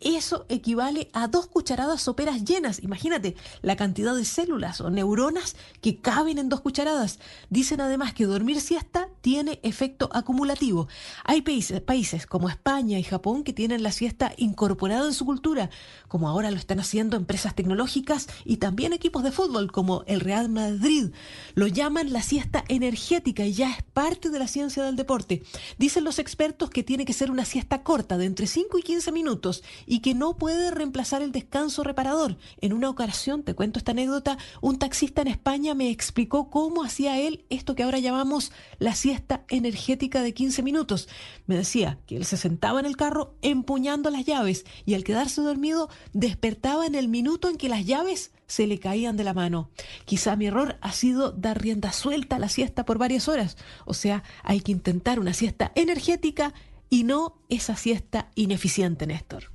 Eso 0.01 0.45
equivale 0.49 1.09
a 1.13 1.27
dos 1.27 1.45
cucharadas 1.47 2.01
soperas 2.01 2.43
llenas. 2.43 2.81
Imagínate 2.81 3.35
la 3.61 3.75
cantidad 3.75 4.15
de 4.15 4.25
células 4.25 4.81
o 4.81 4.89
neuronas 4.89 5.55
que 5.81 5.99
caben 5.99 6.39
en 6.39 6.49
dos 6.49 6.61
cucharadas. 6.61 7.19
Dicen 7.49 7.79
además 7.79 8.13
que 8.13 8.25
dormir 8.25 8.59
siesta 8.59 9.09
tiene 9.21 9.59
efecto 9.61 10.09
acumulativo. 10.13 10.87
Hay 11.25 11.43
países, 11.43 11.79
países 11.81 12.25
como 12.25 12.49
España 12.49 12.97
y 12.97 13.03
Japón 13.03 13.43
que 13.43 13.53
tienen 13.53 13.83
la 13.83 13.91
siesta 13.91 14.33
incorporada 14.37 15.05
en 15.05 15.13
su 15.13 15.25
cultura, 15.25 15.69
como 16.07 16.27
ahora 16.27 16.49
lo 16.49 16.57
están 16.57 16.79
haciendo 16.79 17.15
empresas 17.15 17.53
tecnológicas 17.53 18.27
y 18.45 18.57
también 18.57 18.93
equipos 18.93 19.23
de 19.23 19.31
fútbol 19.31 19.71
como 19.71 20.03
el 20.07 20.21
Real 20.21 20.49
Madrid. 20.49 21.11
Lo 21.53 21.67
llaman 21.67 22.11
la 22.13 22.23
siesta 22.23 22.63
energética 22.67 23.45
y 23.45 23.53
ya 23.53 23.69
es 23.69 23.83
parte 23.83 24.29
de 24.29 24.39
la 24.39 24.47
ciencia 24.47 24.83
del 24.83 24.95
deporte. 24.95 25.43
Dicen 25.77 26.03
los 26.03 26.17
expertos 26.17 26.71
que 26.71 26.83
tiene 26.83 27.05
que 27.05 27.13
ser 27.13 27.29
una 27.29 27.45
siesta 27.45 27.83
corta 27.83 28.17
de 28.17 28.25
entre 28.25 28.47
5 28.47 28.79
y 28.79 28.81
15 28.81 29.11
minutos 29.11 29.18
y 29.85 29.99
que 29.99 30.13
no 30.13 30.37
puede 30.37 30.71
reemplazar 30.71 31.21
el 31.21 31.31
descanso 31.31 31.83
reparador. 31.83 32.37
En 32.61 32.73
una 32.73 32.89
ocasión, 32.89 33.43
te 33.43 33.53
cuento 33.53 33.79
esta 33.79 33.91
anécdota, 33.91 34.37
un 34.61 34.79
taxista 34.79 35.21
en 35.21 35.27
España 35.27 35.73
me 35.73 35.89
explicó 35.89 36.49
cómo 36.49 36.83
hacía 36.83 37.19
él 37.19 37.45
esto 37.49 37.75
que 37.75 37.83
ahora 37.83 37.99
llamamos 37.99 38.51
la 38.77 38.95
siesta 38.95 39.43
energética 39.49 40.21
de 40.21 40.33
15 40.33 40.63
minutos. 40.63 41.09
Me 41.47 41.55
decía 41.55 41.99
que 42.07 42.15
él 42.15 42.25
se 42.25 42.37
sentaba 42.37 42.79
en 42.79 42.85
el 42.85 42.97
carro 42.97 43.35
empuñando 43.41 44.09
las 44.09 44.25
llaves 44.25 44.65
y 44.85 44.93
al 44.93 45.03
quedarse 45.03 45.41
dormido 45.41 45.89
despertaba 46.13 46.85
en 46.85 46.95
el 46.95 47.07
minuto 47.07 47.49
en 47.49 47.57
que 47.57 47.69
las 47.69 47.85
llaves 47.85 48.31
se 48.49 48.65
le 48.65 48.79
caían 48.79 49.15
de 49.15 49.23
la 49.23 49.33
mano. 49.33 49.69
Quizá 50.05 50.35
mi 50.35 50.47
error 50.47 50.77
ha 50.81 50.91
sido 50.91 51.31
dar 51.31 51.61
rienda 51.61 51.91
suelta 51.91 52.37
a 52.37 52.39
la 52.39 52.49
siesta 52.49 52.83
por 52.83 52.97
varias 52.97 53.27
horas. 53.27 53.57
O 53.85 53.93
sea, 53.93 54.23
hay 54.43 54.61
que 54.61 54.71
intentar 54.71 55.19
una 55.19 55.33
siesta 55.33 55.71
energética 55.75 56.53
y 56.89 57.03
no 57.03 57.41
esa 57.49 57.75
siesta 57.75 58.31
ineficiente, 58.35 59.07
Néstor. 59.07 59.51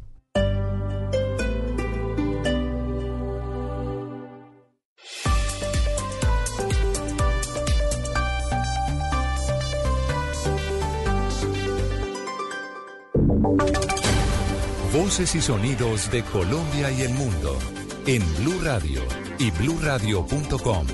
Voces 14.92 15.34
y 15.34 15.40
sonidos 15.40 16.10
de 16.10 16.22
Colombia 16.22 16.90
y 16.90 17.02
el 17.02 17.14
mundo 17.14 17.58
en 18.06 18.22
Blue 18.36 18.60
Radio 18.62 19.02
y 19.38 19.50
bluradio.com, 19.50 20.86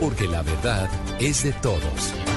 porque 0.00 0.28
la 0.28 0.42
verdad 0.42 0.88
es 1.18 1.42
de 1.42 1.52
todos. 1.52 2.33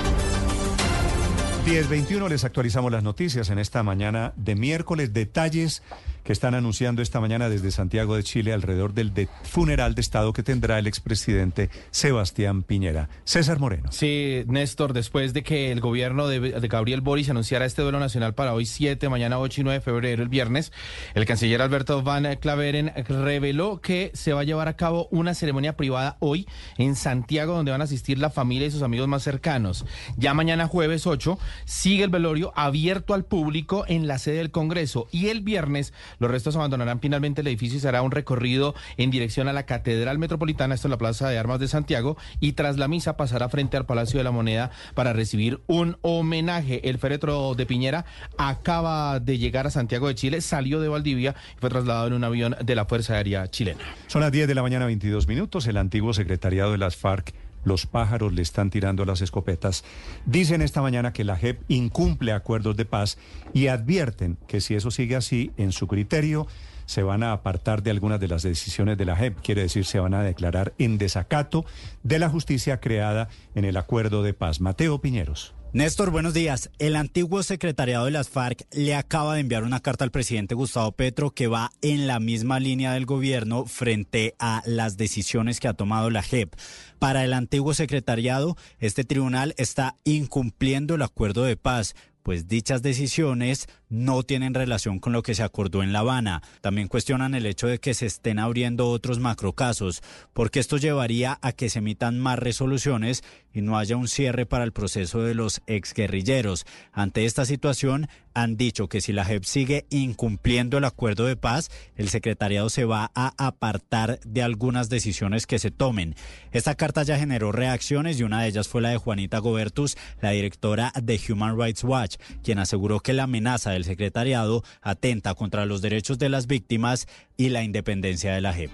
1021 1.68 2.30
les 2.30 2.46
actualizamos 2.46 2.94
las 2.94 3.04
noticias 3.04 3.50
en 3.50 3.60
esta 3.60 3.84
mañana 3.84 4.32
de 4.38 4.56
miércoles. 4.56 5.12
Detalles 5.12 5.84
que 6.28 6.34
están 6.34 6.56
anunciando 6.56 7.02
esta 7.02 7.22
mañana 7.22 7.48
desde 7.48 7.72
Santiago 7.72 8.18
de 8.18 8.22
Chile 8.24 8.52
alrededor 8.52 8.94
del 8.94 9.14
de- 9.14 9.30
funeral 9.44 9.96
de 9.96 10.02
Estado 10.02 10.34
que 10.34 10.44
tendrá 10.44 10.78
el 10.78 10.86
expresidente 10.86 11.70
Sebastián 11.90 12.64
Piñera. 12.64 13.08
César 13.24 13.60
Moreno. 13.60 13.90
Sí, 13.94 14.44
Néstor, 14.46 14.92
después 14.92 15.34
de 15.34 15.42
que 15.44 15.72
el 15.72 15.80
gobierno 15.80 16.28
de, 16.28 16.40
de 16.42 16.68
Gabriel 16.68 17.00
Boris 17.00 17.30
anunciara 17.30 17.66
este 17.66 17.82
duelo 17.82 18.02
nacional 18.02 18.34
para 18.36 18.54
hoy 18.54 18.66
7, 18.66 19.08
mañana 19.08 19.40
8 19.40 19.62
y 19.62 19.64
9 19.64 19.80
de 19.80 19.82
febrero, 19.82 20.22
el 20.22 20.28
viernes, 20.28 20.74
el 21.16 21.26
canciller 21.26 21.62
Alberto 21.62 22.04
Van 22.04 22.28
Claveren 22.42 22.92
reveló 23.08 23.80
que 23.80 24.12
se 24.14 24.34
va 24.34 24.42
a 24.42 24.44
llevar 24.44 24.68
a 24.68 24.76
cabo 24.76 25.08
una 25.12 25.34
ceremonia 25.34 25.78
privada 25.78 26.18
hoy 26.20 26.46
en 26.78 26.96
Santiago, 26.98 27.54
donde 27.54 27.72
van 27.72 27.80
a 27.80 27.86
asistir 27.86 28.20
la 28.20 28.30
familia 28.30 28.68
y 28.68 28.72
sus 28.72 28.82
amigos 28.84 29.08
más 29.08 29.24
cercanos. 29.24 29.86
Ya 30.18 30.34
mañana 30.34 30.68
jueves 30.68 31.08
8 31.08 31.40
sigue 31.64 32.04
el 32.04 32.10
velorio 32.10 32.52
abierto 32.58 33.14
al 33.14 33.24
público 33.24 33.86
en 33.88 34.08
la 34.08 34.20
sede 34.20 34.40
del 34.40 34.52
Congreso 34.52 35.08
y 35.14 35.28
el 35.30 35.40
viernes 35.42 35.94
los 36.20 36.32
restos 36.32 36.56
abandonarán 36.56 37.00
finalmente 37.00 37.42
el 37.42 37.48
edificio 37.48 37.78
y 37.78 37.82
será 37.82 38.02
un 38.02 38.12
recorrido 38.12 38.76
en 38.98 39.12
dirección 39.12 39.48
a 39.48 39.54
la 39.54 39.66
Catedral 39.66 40.18
Metropolitana, 40.20 40.76
esto 40.76 40.88
en 40.88 40.92
la 40.92 40.98
Plaza 40.98 41.30
de 41.30 41.38
Armas 41.38 41.60
de 41.60 41.68
Santiago, 41.68 42.18
y 42.40 42.54
tras 42.54 42.78
la 42.78 42.88
misa 42.88 43.18
pasará 43.18 43.50
frente 43.50 43.78
al 43.78 43.86
Palacio 43.86 44.18
de 44.18 44.24
la 44.24 44.32
Moneda 44.32 44.72
para 44.94 45.14
recibir 45.14 45.62
un 45.68 45.98
homenaje. 46.02 46.88
El 46.90 46.98
féretro 46.98 47.56
de 47.56 47.66
Piñera 47.66 48.06
acaba 48.38 49.20
de 49.20 49.38
llegar 49.38 49.68
a 49.68 49.72
Santiago 49.72 50.08
de 50.08 50.16
Chile, 50.16 50.42
salió 50.42 50.80
de 50.80 50.88
Valdivia 50.88 51.36
y 51.56 51.60
fue 51.60 51.70
trasladado 51.70 52.08
en 52.08 52.14
un 52.14 52.24
avión 52.24 52.56
de 52.64 52.76
la 52.76 52.86
Fuerza 52.86 53.16
Aérea 53.16 53.48
chilena. 53.48 53.82
Son 54.08 54.22
las 54.22 54.32
10 54.32 54.48
de 54.48 54.56
la 54.56 54.62
mañana 54.62 54.86
22 54.86 55.28
minutos. 55.28 55.68
El 55.68 55.78
antiguo 55.78 56.14
secretariado 56.14 56.72
de 56.72 56.78
las 56.78 56.96
FARC, 56.96 57.34
los 57.68 57.86
pájaros 57.86 58.34
le 58.34 58.42
están 58.42 58.70
tirando 58.70 59.06
las 59.06 59.22
escopetas. 59.22 59.84
Dicen 60.26 60.62
esta 60.62 60.82
mañana 60.82 61.14
que 61.14 61.24
la 61.24 61.36
JEP 61.36 61.62
incumple 61.68 62.32
acuerdos 62.32 62.76
de 62.78 62.86
paz 62.86 63.18
y 63.54 63.68
advierten 63.68 64.38
que 64.48 64.62
si 64.62 64.76
eso 64.76 64.90
sigue 64.90 65.16
así, 65.16 65.52
en 65.58 65.72
su 65.72 65.88
criterio, 65.88 66.48
se 66.86 67.04
van 67.04 67.22
a 67.22 67.34
apartar 67.34 67.84
de 67.84 67.92
algunas 67.92 68.20
de 68.20 68.30
las 68.30 68.44
decisiones 68.44 68.98
de 68.98 69.06
la 69.06 69.18
JEP. 69.18 69.42
Quiere 69.42 69.64
decir, 69.64 69.86
se 69.86 70.00
van 70.00 70.14
a 70.14 70.24
declarar 70.24 70.74
en 70.78 70.98
desacato 70.98 71.66
de 72.04 72.18
la 72.18 72.30
justicia 72.30 72.80
creada 72.80 73.28
en 73.56 73.66
el 73.66 73.76
acuerdo 73.76 74.24
de 74.24 74.34
paz. 74.34 74.62
Mateo 74.62 75.00
Piñeros. 75.02 75.57
Néstor, 75.74 76.12
buenos 76.12 76.34
días. 76.34 76.72
El 76.80 76.96
antiguo 76.96 77.44
secretariado 77.44 78.06
de 78.06 78.12
las 78.12 78.30
FARC 78.30 78.66
le 78.72 78.96
acaba 78.96 79.36
de 79.36 79.42
enviar 79.42 79.64
una 79.64 79.82
carta 79.82 80.06
al 80.06 80.12
presidente 80.12 80.56
Gustavo 80.56 80.94
Petro 80.94 81.32
que 81.32 81.48
va 81.48 81.72
en 81.82 82.08
la 82.08 82.22
misma 82.22 82.60
línea 82.60 82.94
del 82.94 83.06
gobierno 83.06 83.66
frente 83.66 84.34
a 84.40 84.64
las 84.66 84.96
decisiones 84.96 85.60
que 85.60 85.68
ha 85.68 85.74
tomado 85.74 86.10
la 86.10 86.24
JEP. 86.24 86.54
Para 87.00 87.26
el 87.26 87.34
antiguo 87.34 87.74
secretariado, 87.74 88.56
este 88.80 89.04
tribunal 89.04 89.54
está 89.58 89.96
incumpliendo 90.06 90.96
el 90.96 91.02
acuerdo 91.02 91.44
de 91.44 91.58
paz 91.58 91.96
pues 92.28 92.50
dichas 92.50 92.82
decisiones 92.82 93.70
no 93.88 94.22
tienen 94.22 94.54
relación 94.54 95.00
con 95.00 95.14
lo 95.14 95.24
que 95.24 95.34
se 95.34 95.44
acordó 95.44 95.82
en 95.82 95.94
La 95.94 96.00
Habana. 96.00 96.42
También 96.60 96.90
cuestionan 96.90 97.36
el 97.36 97.46
hecho 97.46 97.68
de 97.68 97.80
que 97.80 97.94
se 97.94 98.06
estén 98.06 98.38
abriendo 98.38 98.90
otros 98.90 99.20
macrocasos, 99.20 100.02
porque 100.34 100.60
esto 100.60 100.76
llevaría 100.76 101.40
a 101.42 101.54
que 101.54 101.70
se 101.70 101.80
emitan 101.80 102.20
más 102.20 102.38
resoluciones 102.38 103.24
y 103.54 103.62
no 103.62 103.78
haya 103.78 103.96
un 103.96 104.10
cierre 104.10 104.46
para 104.46 104.66
el 104.66 104.74
proceso 104.74 105.22
de 105.24 105.36
los 105.36 105.62
exguerrilleros. 105.68 106.66
Ante 106.92 107.24
esta 107.24 107.46
situación, 107.46 108.10
han 108.38 108.56
dicho 108.56 108.88
que 108.88 109.02
si 109.02 109.14
la 109.14 109.26
JEP 109.26 109.44
sigue 109.44 109.88
incumpliendo 109.90 110.78
el 110.78 110.84
acuerdo 110.84 111.26
de 111.26 111.36
paz, 111.36 111.72
el 111.96 112.10
secretariado 112.10 112.70
se 112.70 112.86
va 112.86 113.12
a 113.16 113.34
apartar 113.44 114.20
de 114.26 114.44
algunas 114.44 114.90
decisiones 114.90 115.48
que 115.48 115.58
se 115.58 115.72
tomen. 115.72 116.16
Esta 116.52 116.76
carta 116.76 117.02
ya 117.02 117.18
generó 117.18 117.52
reacciones 117.52 118.20
y 118.20 118.24
una 118.24 118.44
de 118.44 118.50
ellas 118.50 118.68
fue 118.68 118.84
la 118.84 118.90
de 118.90 118.98
Juanita 118.98 119.40
Gobertus, 119.40 119.98
la 120.22 120.32
directora 120.32 120.94
de 121.02 121.20
Human 121.28 121.58
Rights 121.60 121.84
Watch, 121.84 122.18
quien 122.44 122.60
aseguró 122.60 123.00
que 123.00 123.14
la 123.14 123.24
amenaza 123.24 123.72
del 123.72 123.86
secretariado 123.86 124.64
atenta 124.84 125.34
contra 125.34 125.66
los 125.66 125.82
derechos 125.82 126.20
de 126.20 126.30
las 126.30 126.46
víctimas 126.46 127.08
y 127.38 127.50
la 127.50 127.64
independencia 127.64 128.36
de 128.36 128.42
la 128.42 128.54
JEP. 128.54 128.70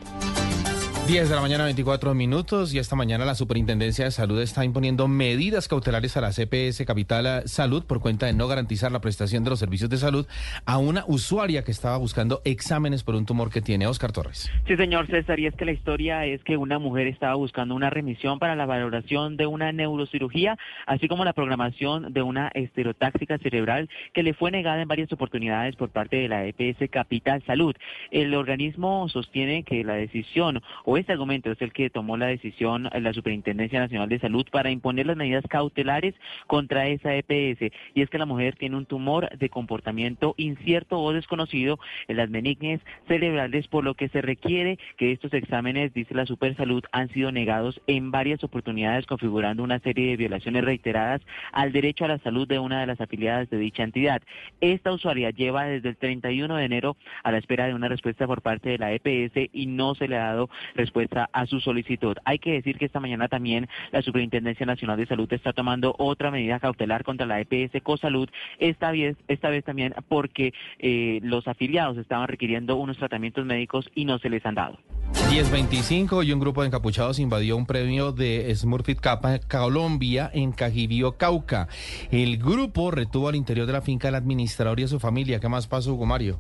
10 1.06 1.30
de 1.30 1.36
la 1.36 1.42
mañana, 1.42 1.66
24 1.66 2.14
minutos, 2.14 2.74
y 2.74 2.80
esta 2.80 2.96
mañana 2.96 3.26
la 3.26 3.36
Superintendencia 3.36 4.06
de 4.06 4.12
Salud 4.12 4.40
está 4.40 4.64
imponiendo 4.64 5.10
medidas 5.10 5.68
cautelares 5.68 6.16
a 6.16 6.22
la 6.22 6.32
CPS 6.32 6.86
Capital 6.86 7.44
Salud 7.46 7.84
por 7.86 8.00
cuenta 8.00 8.26
de 8.26 8.32
no 8.32 8.48
garantizar 8.48 8.90
la 8.90 9.02
prestación 9.02 9.44
de 9.44 9.50
los 9.50 9.60
servicios 9.60 9.90
de 9.90 9.98
salud 9.98 10.26
a 10.66 10.78
una 10.78 11.04
usuaria 11.06 11.66
que 11.66 11.72
estaba 11.72 11.98
buscando 11.98 12.42
exámenes 12.46 13.04
por 13.04 13.16
un 13.16 13.26
tumor 13.26 13.52
que 13.52 13.62
tiene. 13.62 13.86
Oscar 13.86 14.14
Torres. 14.14 14.50
Sí, 14.66 14.78
señor 14.78 15.08
César, 15.08 15.42
y 15.42 15.48
es 15.48 15.56
que 15.56 15.66
la 15.66 15.74
historia 15.74 16.26
es 16.26 16.42
que 16.46 16.56
una 16.56 16.80
mujer 16.80 17.08
estaba 17.08 17.36
buscando 17.36 17.76
una 17.76 17.90
remisión 17.90 18.40
para 18.40 18.56
la 18.56 18.66
valoración 18.66 19.36
de 19.36 19.46
una 19.46 19.74
neurocirugía, 19.74 20.58
así 20.88 21.10
como 21.10 21.26
la 21.26 21.34
programación 21.34 22.14
de 22.14 22.22
una 22.22 22.48
estereotáxica 22.54 23.38
cerebral 23.40 23.90
que 24.14 24.24
le 24.24 24.34
fue 24.34 24.52
negada 24.52 24.82
en 24.82 24.88
varias 24.88 25.12
oportunidades 25.12 25.76
por 25.76 25.90
parte 25.90 26.16
de 26.16 26.30
la 26.30 26.46
EPS 26.46 26.90
Capital 26.90 27.44
Salud. 27.46 27.76
El 28.10 28.34
organismo 28.36 29.10
sostiene 29.10 29.64
que 29.64 29.84
la 29.84 29.96
decisión 29.96 30.62
o 30.86 30.93
este 30.98 31.14
argumento 31.14 31.52
es 31.52 31.62
el 31.62 31.74
que 31.74 31.90
tomó 31.90 32.18
la 32.18 32.28
decisión 32.28 32.90
la 32.94 33.14
Superintendencia 33.14 33.80
Nacional 33.80 34.10
de 34.10 34.20
Salud 34.20 34.46
para 34.52 34.72
imponer 34.72 35.06
las 35.06 35.18
medidas 35.18 35.44
cautelares 35.50 36.16
contra 36.48 36.88
esa 36.88 37.16
EPS. 37.16 37.74
Y 37.94 38.02
es 38.02 38.10
que 38.10 38.18
la 38.18 38.26
mujer 38.26 38.56
tiene 38.56 38.78
un 38.78 38.86
tumor 38.86 39.30
de 39.38 39.50
comportamiento 39.50 40.36
incierto 40.38 41.00
o 41.00 41.14
desconocido 41.14 41.80
en 42.08 42.18
las 42.18 42.30
meninges 42.30 42.82
cerebrales, 43.08 43.68
por 43.68 43.84
lo 43.84 43.96
que 43.96 44.10
se 44.10 44.22
requiere 44.22 44.78
que 44.98 45.12
estos 45.12 45.34
exámenes, 45.34 45.94
dice 45.94 46.14
la 46.14 46.26
Supersalud, 46.26 46.84
han 46.92 47.10
sido 47.10 47.32
negados 47.32 47.82
en 47.88 48.12
varias 48.12 48.44
oportunidades, 48.44 49.06
configurando 49.06 49.64
una 49.64 49.80
serie 49.80 50.12
de 50.12 50.18
violaciones 50.18 50.64
reiteradas 50.64 51.22
al 51.52 51.72
derecho 51.72 52.06
a 52.06 52.10
la 52.10 52.20
salud 52.20 52.48
de 52.48 52.60
una 52.60 52.82
de 52.82 52.88
las 52.88 53.02
afiliadas 53.02 53.50
de 53.50 53.58
dicha 53.58 53.84
entidad. 53.84 54.22
Esta 54.62 54.92
usuaria 54.92 55.32
lleva 55.32 55.66
desde 55.66 55.90
el 55.90 55.98
31 55.98 56.56
de 56.56 56.66
enero 56.66 56.98
a 57.24 57.32
la 57.32 57.38
espera 57.38 57.68
de 57.68 57.74
una 57.74 57.88
respuesta 57.88 58.28
por 58.28 58.42
parte 58.42 58.70
de 58.70 58.78
la 58.78 58.94
EPS 58.94 59.50
y 59.52 59.66
no 59.66 59.96
se 59.96 60.08
le 60.08 60.18
ha 60.18 60.26
dado 60.26 60.50
respuesta 60.76 60.83
a 61.32 61.46
su 61.46 61.60
solicitud. 61.60 62.18
Hay 62.26 62.40
que 62.40 62.54
decir 62.54 62.78
que 62.78 62.86
esta 62.86 63.00
mañana 63.00 63.28
también 63.28 63.68
la 63.92 64.02
Superintendencia 64.02 64.66
Nacional 64.66 64.98
de 64.98 65.06
Salud 65.06 65.32
está 65.32 65.54
tomando 65.54 65.96
otra 65.98 66.32
medida 66.32 66.60
cautelar 66.60 67.04
contra 67.04 67.26
la 67.26 67.40
EPS 67.40 67.82
Cosalud, 67.84 68.30
esta 68.60 68.92
vez, 68.92 69.18
esta 69.28 69.50
vez 69.50 69.64
también 69.64 69.94
porque 70.08 70.54
eh, 70.80 71.20
los 71.24 71.48
afiliados 71.48 71.98
estaban 71.98 72.28
requiriendo 72.28 72.76
unos 72.76 72.98
tratamientos 72.98 73.46
médicos 73.46 73.90
y 73.96 74.06
no 74.06 74.18
se 74.20 74.30
les 74.30 74.46
han 74.46 74.56
dado. 74.56 74.78
10.25 75.14 76.26
y 76.26 76.32
un 76.32 76.40
grupo 76.40 76.62
de 76.62 76.68
encapuchados 76.68 77.20
invadió 77.20 77.56
un 77.56 77.66
premio 77.66 78.12
de 78.12 78.54
Smurfit 78.56 79.00
Kappa 79.00 79.40
Colombia 79.40 80.30
en 80.34 80.52
Cajibío, 80.52 81.18
Cauca. 81.18 81.68
El 82.12 82.38
grupo 82.38 82.92
retuvo 82.92 83.30
al 83.30 83.36
interior 83.36 83.66
de 83.66 83.74
la 83.74 83.82
finca 83.82 84.08
al 84.08 84.16
administrador 84.16 84.80
y 84.80 84.84
a 84.84 84.88
su 84.88 85.00
familia. 85.00 85.40
¿Qué 85.40 85.50
más 85.50 85.68
pasó, 85.68 85.94
Hugo 85.94 86.06
Mario? 86.06 86.40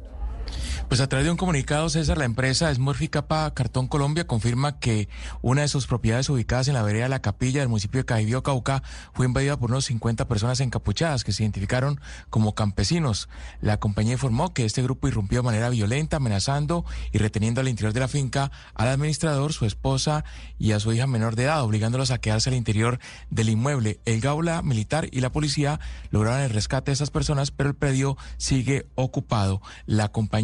Pues 0.87 1.01
a 1.01 1.07
través 1.07 1.25
de 1.25 1.31
un 1.31 1.37
comunicado, 1.37 1.89
César, 1.89 2.17
la 2.17 2.25
empresa 2.25 2.73
Smurfy 2.73 3.07
Capa 3.07 3.51
Cartón 3.53 3.87
Colombia 3.87 4.27
confirma 4.27 4.79
que 4.79 5.09
una 5.41 5.61
de 5.61 5.67
sus 5.67 5.87
propiedades 5.87 6.29
ubicadas 6.29 6.67
en 6.67 6.75
la 6.75 6.83
vereda 6.83 7.07
La 7.07 7.21
Capilla 7.21 7.61
del 7.61 7.69
municipio 7.69 8.01
de 8.01 8.05
Cajibío, 8.05 8.43
Cauca, 8.43 8.83
fue 9.13 9.25
invadida 9.25 9.57
por 9.57 9.71
unos 9.71 9.85
50 9.85 10.27
personas 10.27 10.59
encapuchadas 10.59 11.23
que 11.23 11.31
se 11.31 11.43
identificaron 11.43 11.99
como 12.29 12.53
campesinos. 12.53 13.29
La 13.61 13.79
compañía 13.79 14.13
informó 14.13 14.53
que 14.53 14.65
este 14.65 14.83
grupo 14.83 15.07
irrumpió 15.07 15.39
de 15.39 15.45
manera 15.45 15.69
violenta, 15.69 16.17
amenazando 16.17 16.85
y 17.11 17.17
reteniendo 17.17 17.61
al 17.61 17.69
interior 17.69 17.93
de 17.93 17.99
la 18.01 18.07
finca 18.07 18.51
al 18.75 18.89
administrador, 18.89 19.53
su 19.53 19.65
esposa 19.65 20.23
y 20.59 20.73
a 20.73 20.79
su 20.79 20.93
hija 20.93 21.07
menor 21.07 21.35
de 21.35 21.43
edad, 21.43 21.63
obligándolos 21.63 22.11
a 22.11 22.19
quedarse 22.19 22.49
al 22.49 22.55
interior 22.55 22.99
del 23.29 23.49
inmueble. 23.49 23.99
El 24.05 24.21
Gaula 24.21 24.61
militar 24.61 25.07
y 25.11 25.21
la 25.21 25.31
policía 25.31 25.79
lograron 26.11 26.41
el 26.41 26.49
rescate 26.49 26.91
de 26.91 26.93
estas 26.93 27.09
personas, 27.09 27.51
pero 27.51 27.69
el 27.69 27.75
predio 27.75 28.17
sigue 28.37 28.87
ocupado. 28.95 29.61
La 29.85 30.09
compañía 30.09 30.42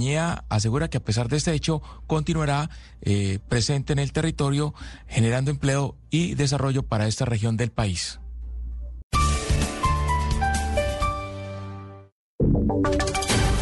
asegura 0.50 0.90
que 0.90 0.98
a 0.98 1.04
pesar 1.04 1.30
de 1.30 1.38
este 1.38 1.54
hecho 1.54 1.82
continuará 2.08 2.70
eh, 3.02 3.40
presente 3.48 3.94
en 3.94 4.00
el 4.00 4.12
territorio 4.12 4.74
generando 5.08 5.52
empleo 5.52 5.96
y 6.10 6.36
desarrollo 6.36 6.84
para 6.84 7.08
esta 7.08 7.26
región 7.26 7.58
del 7.58 7.72
país. 7.72 8.20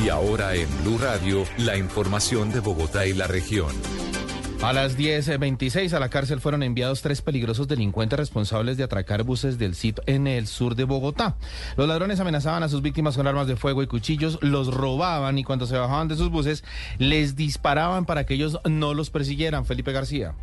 Y 0.03 0.09
ahora 0.09 0.55
en 0.55 0.69
Blue 0.83 0.97
Radio, 0.97 1.43
la 1.57 1.75
información 1.77 2.51
de 2.51 2.59
Bogotá 2.59 3.05
y 3.05 3.13
la 3.13 3.27
región. 3.27 3.71
A 4.63 4.73
las 4.73 4.97
10.26 4.97 5.93
a 5.93 5.99
la 5.99 6.09
cárcel 6.09 6.41
fueron 6.41 6.63
enviados 6.63 7.01
tres 7.01 7.22
peligrosos 7.22 7.67
delincuentes 7.67 8.17
responsables 8.17 8.75
de 8.75 8.83
atracar 8.83 9.23
buses 9.23 9.57
del 9.59 9.75
CIP 9.75 9.99
en 10.07 10.25
el 10.25 10.47
sur 10.47 10.75
de 10.75 10.83
Bogotá. 10.83 11.38
Los 11.77 11.88
ladrones 11.88 12.19
amenazaban 12.19 12.63
a 12.63 12.69
sus 12.69 12.81
víctimas 12.81 13.15
con 13.15 13.27
armas 13.27 13.47
de 13.47 13.56
fuego 13.56 13.83
y 13.83 13.88
cuchillos, 13.88 14.40
los 14.41 14.73
robaban 14.73 15.38
y 15.38 15.43
cuando 15.43 15.67
se 15.67 15.77
bajaban 15.77 16.07
de 16.07 16.15
sus 16.15 16.29
buses 16.29 16.63
les 16.97 17.35
disparaban 17.35 18.06
para 18.06 18.25
que 18.25 18.33
ellos 18.33 18.59
no 18.67 18.93
los 18.93 19.09
persiguieran. 19.11 19.65
Felipe 19.65 19.91
García. 19.91 20.33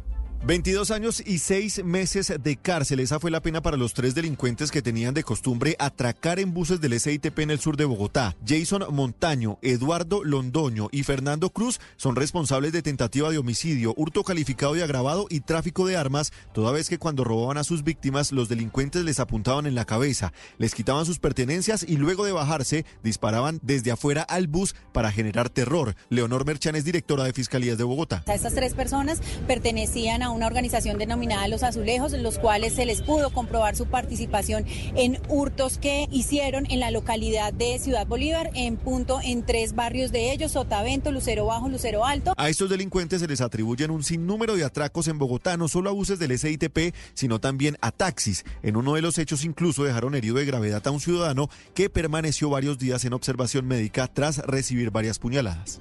22 0.46 0.90
años 0.90 1.22
y 1.24 1.38
6 1.38 1.84
meses 1.84 2.30
de 2.38 2.56
cárcel. 2.56 3.00
Esa 3.00 3.18
fue 3.18 3.30
la 3.30 3.40
pena 3.40 3.62
para 3.62 3.78
los 3.78 3.94
tres 3.94 4.14
delincuentes 4.14 4.70
que 4.70 4.82
tenían 4.82 5.14
de 5.14 5.22
costumbre 5.22 5.74
atracar 5.78 6.38
en 6.38 6.52
buses 6.52 6.82
del 6.82 7.00
SITP 7.00 7.38
en 7.38 7.50
el 7.50 7.60
sur 7.60 7.78
de 7.78 7.86
Bogotá. 7.86 8.36
Jason 8.46 8.84
Montaño, 8.90 9.58
Eduardo 9.62 10.22
Londoño 10.22 10.88
y 10.92 11.02
Fernando 11.02 11.48
Cruz 11.48 11.80
son 11.96 12.14
responsables 12.14 12.72
de 12.72 12.82
tentativa 12.82 13.30
de 13.30 13.38
homicidio, 13.38 13.94
hurto 13.96 14.22
calificado 14.22 14.76
y 14.76 14.82
agravado 14.82 15.28
y 15.30 15.40
tráfico 15.40 15.86
de 15.86 15.96
armas, 15.96 16.30
toda 16.52 16.72
vez 16.72 16.90
que 16.90 16.98
cuando 16.98 17.24
robaban 17.24 17.56
a 17.56 17.64
sus 17.64 17.82
víctimas 17.82 18.30
los 18.30 18.50
delincuentes 18.50 19.02
les 19.02 19.20
apuntaban 19.20 19.66
en 19.66 19.74
la 19.74 19.86
cabeza, 19.86 20.34
les 20.58 20.74
quitaban 20.74 21.06
sus 21.06 21.20
pertenencias 21.20 21.86
y 21.88 21.96
luego 21.96 22.26
de 22.26 22.32
bajarse 22.32 22.84
disparaban 23.02 23.60
desde 23.62 23.92
afuera 23.92 24.20
al 24.20 24.46
bus 24.46 24.74
para 24.92 25.10
generar 25.10 25.48
terror. 25.48 25.96
Leonor 26.10 26.44
Merchan 26.44 26.76
es 26.76 26.84
directora 26.84 27.24
de 27.24 27.32
Fiscalías 27.32 27.78
de 27.78 27.84
Bogotá. 27.84 28.24
Estas 28.26 28.54
tres 28.54 28.74
personas 28.74 29.22
pertenecían 29.46 30.22
a 30.22 30.33
una 30.34 30.46
organización 30.46 30.98
denominada 30.98 31.48
Los 31.48 31.62
Azulejos, 31.62 32.12
en 32.12 32.22
los 32.22 32.38
cuales 32.38 32.74
se 32.74 32.86
les 32.86 33.02
pudo 33.02 33.30
comprobar 33.30 33.76
su 33.76 33.86
participación 33.86 34.66
en 34.94 35.18
hurtos 35.28 35.78
que 35.78 36.08
hicieron 36.10 36.66
en 36.70 36.80
la 36.80 36.90
localidad 36.90 37.52
de 37.52 37.78
Ciudad 37.78 38.06
Bolívar, 38.06 38.50
en 38.54 38.76
punto 38.76 39.20
en 39.22 39.44
tres 39.46 39.74
barrios 39.74 40.12
de 40.12 40.32
ellos, 40.32 40.52
Sotavento, 40.52 41.12
Lucero 41.12 41.46
Bajo, 41.46 41.68
Lucero 41.68 42.04
Alto. 42.04 42.34
A 42.36 42.48
estos 42.48 42.68
delincuentes 42.68 43.20
se 43.20 43.28
les 43.28 43.40
atribuyen 43.40 43.90
un 43.90 44.02
sinnúmero 44.02 44.56
de 44.56 44.64
atracos 44.64 45.08
en 45.08 45.18
Bogotá, 45.18 45.56
no 45.56 45.68
solo 45.68 45.90
a 45.90 45.92
buses 45.92 46.18
del 46.18 46.38
SITP, 46.38 46.94
sino 47.14 47.40
también 47.40 47.76
a 47.80 47.90
taxis. 47.90 48.44
En 48.62 48.76
uno 48.76 48.94
de 48.94 49.02
los 49.02 49.18
hechos 49.18 49.44
incluso 49.44 49.84
dejaron 49.84 50.14
herido 50.14 50.36
de 50.36 50.44
gravedad 50.44 50.86
a 50.86 50.90
un 50.90 51.00
ciudadano 51.00 51.48
que 51.74 51.90
permaneció 51.90 52.50
varios 52.50 52.78
días 52.78 53.04
en 53.04 53.12
observación 53.12 53.66
médica 53.66 54.08
tras 54.08 54.38
recibir 54.38 54.90
varias 54.90 55.18
puñaladas. 55.18 55.80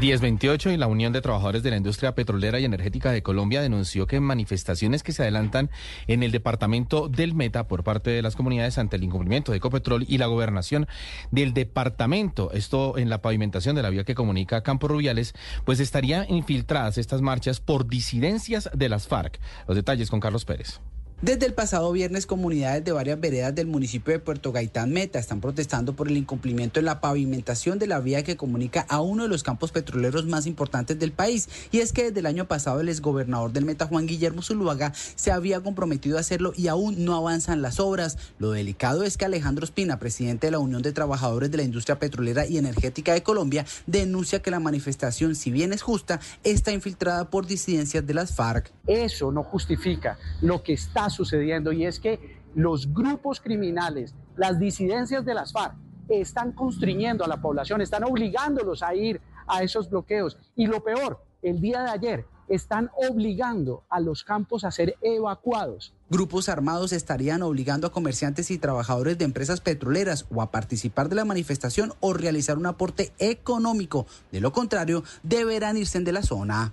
1028 0.00 0.70
y 0.70 0.76
la 0.76 0.88
Unión 0.88 1.12
de 1.12 1.20
Trabajadores 1.20 1.62
de 1.62 1.70
la 1.70 1.76
Industria 1.76 2.14
Petrolera 2.14 2.58
y 2.58 2.64
Energética 2.64 3.12
de 3.12 3.22
Colombia 3.22 3.62
denunció 3.62 4.06
que 4.06 4.20
manifestaciones 4.20 5.02
que 5.02 5.12
se 5.12 5.22
adelantan 5.22 5.70
en 6.08 6.22
el 6.22 6.32
departamento 6.32 7.08
del 7.08 7.34
Meta 7.34 7.68
por 7.68 7.84
parte 7.84 8.10
de 8.10 8.20
las 8.20 8.36
comunidades 8.36 8.76
ante 8.78 8.96
el 8.96 9.04
incumplimiento 9.04 9.52
de 9.52 9.58
Ecopetrol 9.58 10.04
y 10.08 10.18
la 10.18 10.26
gobernación 10.26 10.88
del 11.30 11.54
departamento, 11.54 12.50
esto 12.52 12.98
en 12.98 13.08
la 13.08 13.22
pavimentación 13.22 13.76
de 13.76 13.82
la 13.82 13.90
vía 13.90 14.04
que 14.04 14.14
comunica 14.14 14.62
Campo 14.62 14.88
Rubiales, 14.88 15.34
pues 15.64 15.80
estarían 15.80 16.28
infiltradas 16.28 16.98
estas 16.98 17.22
marchas 17.22 17.60
por 17.60 17.86
disidencias 17.86 18.68
de 18.74 18.88
las 18.88 19.06
FARC. 19.06 19.38
Los 19.68 19.76
detalles 19.76 20.10
con 20.10 20.20
Carlos 20.20 20.44
Pérez. 20.44 20.80
Desde 21.24 21.46
el 21.46 21.54
pasado 21.54 21.90
viernes, 21.90 22.26
comunidades 22.26 22.84
de 22.84 22.92
varias 22.92 23.18
veredas 23.18 23.54
del 23.54 23.66
municipio 23.66 24.12
de 24.12 24.18
Puerto 24.18 24.52
Gaitán 24.52 24.92
Meta 24.92 25.18
están 25.18 25.40
protestando 25.40 25.96
por 25.96 26.08
el 26.08 26.18
incumplimiento 26.18 26.80
en 26.80 26.84
la 26.84 27.00
pavimentación 27.00 27.78
de 27.78 27.86
la 27.86 27.98
vía 28.00 28.22
que 28.22 28.36
comunica 28.36 28.84
a 28.90 29.00
uno 29.00 29.22
de 29.22 29.30
los 29.30 29.42
campos 29.42 29.72
petroleros 29.72 30.26
más 30.26 30.46
importantes 30.46 30.98
del 30.98 31.12
país. 31.12 31.48
Y 31.72 31.78
es 31.78 31.94
que 31.94 32.04
desde 32.04 32.20
el 32.20 32.26
año 32.26 32.46
pasado 32.46 32.82
el 32.82 32.90
exgobernador 32.90 33.54
del 33.54 33.64
Meta, 33.64 33.86
Juan 33.86 34.04
Guillermo 34.04 34.42
Zuluaga, 34.42 34.92
se 34.94 35.32
había 35.32 35.62
comprometido 35.62 36.18
a 36.18 36.20
hacerlo 36.20 36.52
y 36.54 36.68
aún 36.68 37.06
no 37.06 37.16
avanzan 37.16 37.62
las 37.62 37.80
obras. 37.80 38.18
Lo 38.38 38.50
delicado 38.50 39.02
es 39.02 39.16
que 39.16 39.24
Alejandro 39.24 39.64
Espina, 39.64 39.98
presidente 39.98 40.48
de 40.48 40.50
la 40.50 40.58
Unión 40.58 40.82
de 40.82 40.92
Trabajadores 40.92 41.50
de 41.50 41.56
la 41.56 41.62
Industria 41.62 41.98
Petrolera 41.98 42.46
y 42.46 42.58
Energética 42.58 43.14
de 43.14 43.22
Colombia, 43.22 43.64
denuncia 43.86 44.42
que 44.42 44.50
la 44.50 44.60
manifestación, 44.60 45.36
si 45.36 45.50
bien 45.50 45.72
es 45.72 45.80
justa, 45.80 46.20
está 46.42 46.70
infiltrada 46.70 47.30
por 47.30 47.46
disidencias 47.46 48.06
de 48.06 48.12
las 48.12 48.34
FARC. 48.34 48.70
Eso 48.86 49.32
no 49.32 49.42
justifica 49.42 50.18
lo 50.42 50.62
que 50.62 50.74
está 50.74 51.08
sucediendo 51.14 51.72
y 51.72 51.86
es 51.86 52.00
que 52.00 52.42
los 52.54 52.92
grupos 52.92 53.40
criminales, 53.40 54.14
las 54.36 54.58
disidencias 54.58 55.24
de 55.24 55.34
las 55.34 55.52
FARC, 55.52 55.74
están 56.08 56.52
constriñendo 56.52 57.24
a 57.24 57.28
la 57.28 57.40
población, 57.40 57.80
están 57.80 58.04
obligándolos 58.04 58.82
a 58.82 58.94
ir 58.94 59.20
a 59.46 59.62
esos 59.62 59.88
bloqueos. 59.88 60.36
Y 60.54 60.66
lo 60.66 60.82
peor, 60.82 61.24
el 61.42 61.60
día 61.60 61.82
de 61.82 61.90
ayer 61.90 62.26
están 62.48 62.90
obligando 63.08 63.84
a 63.88 64.00
los 64.00 64.22
campos 64.22 64.64
a 64.64 64.70
ser 64.70 64.96
evacuados. 65.00 65.94
Grupos 66.10 66.48
armados 66.48 66.92
estarían 66.92 67.42
obligando 67.42 67.86
a 67.86 67.92
comerciantes 67.92 68.50
y 68.50 68.58
trabajadores 68.58 69.16
de 69.18 69.24
empresas 69.24 69.60
petroleras 69.60 70.26
o 70.30 70.42
a 70.42 70.50
participar 70.50 71.08
de 71.08 71.16
la 71.16 71.24
manifestación 71.24 71.94
o 72.00 72.12
realizar 72.12 72.58
un 72.58 72.66
aporte 72.66 73.12
económico. 73.18 74.06
De 74.30 74.40
lo 74.40 74.52
contrario, 74.52 75.04
deberán 75.22 75.76
irse 75.78 76.00
de 76.00 76.12
la 76.12 76.22
zona. 76.22 76.72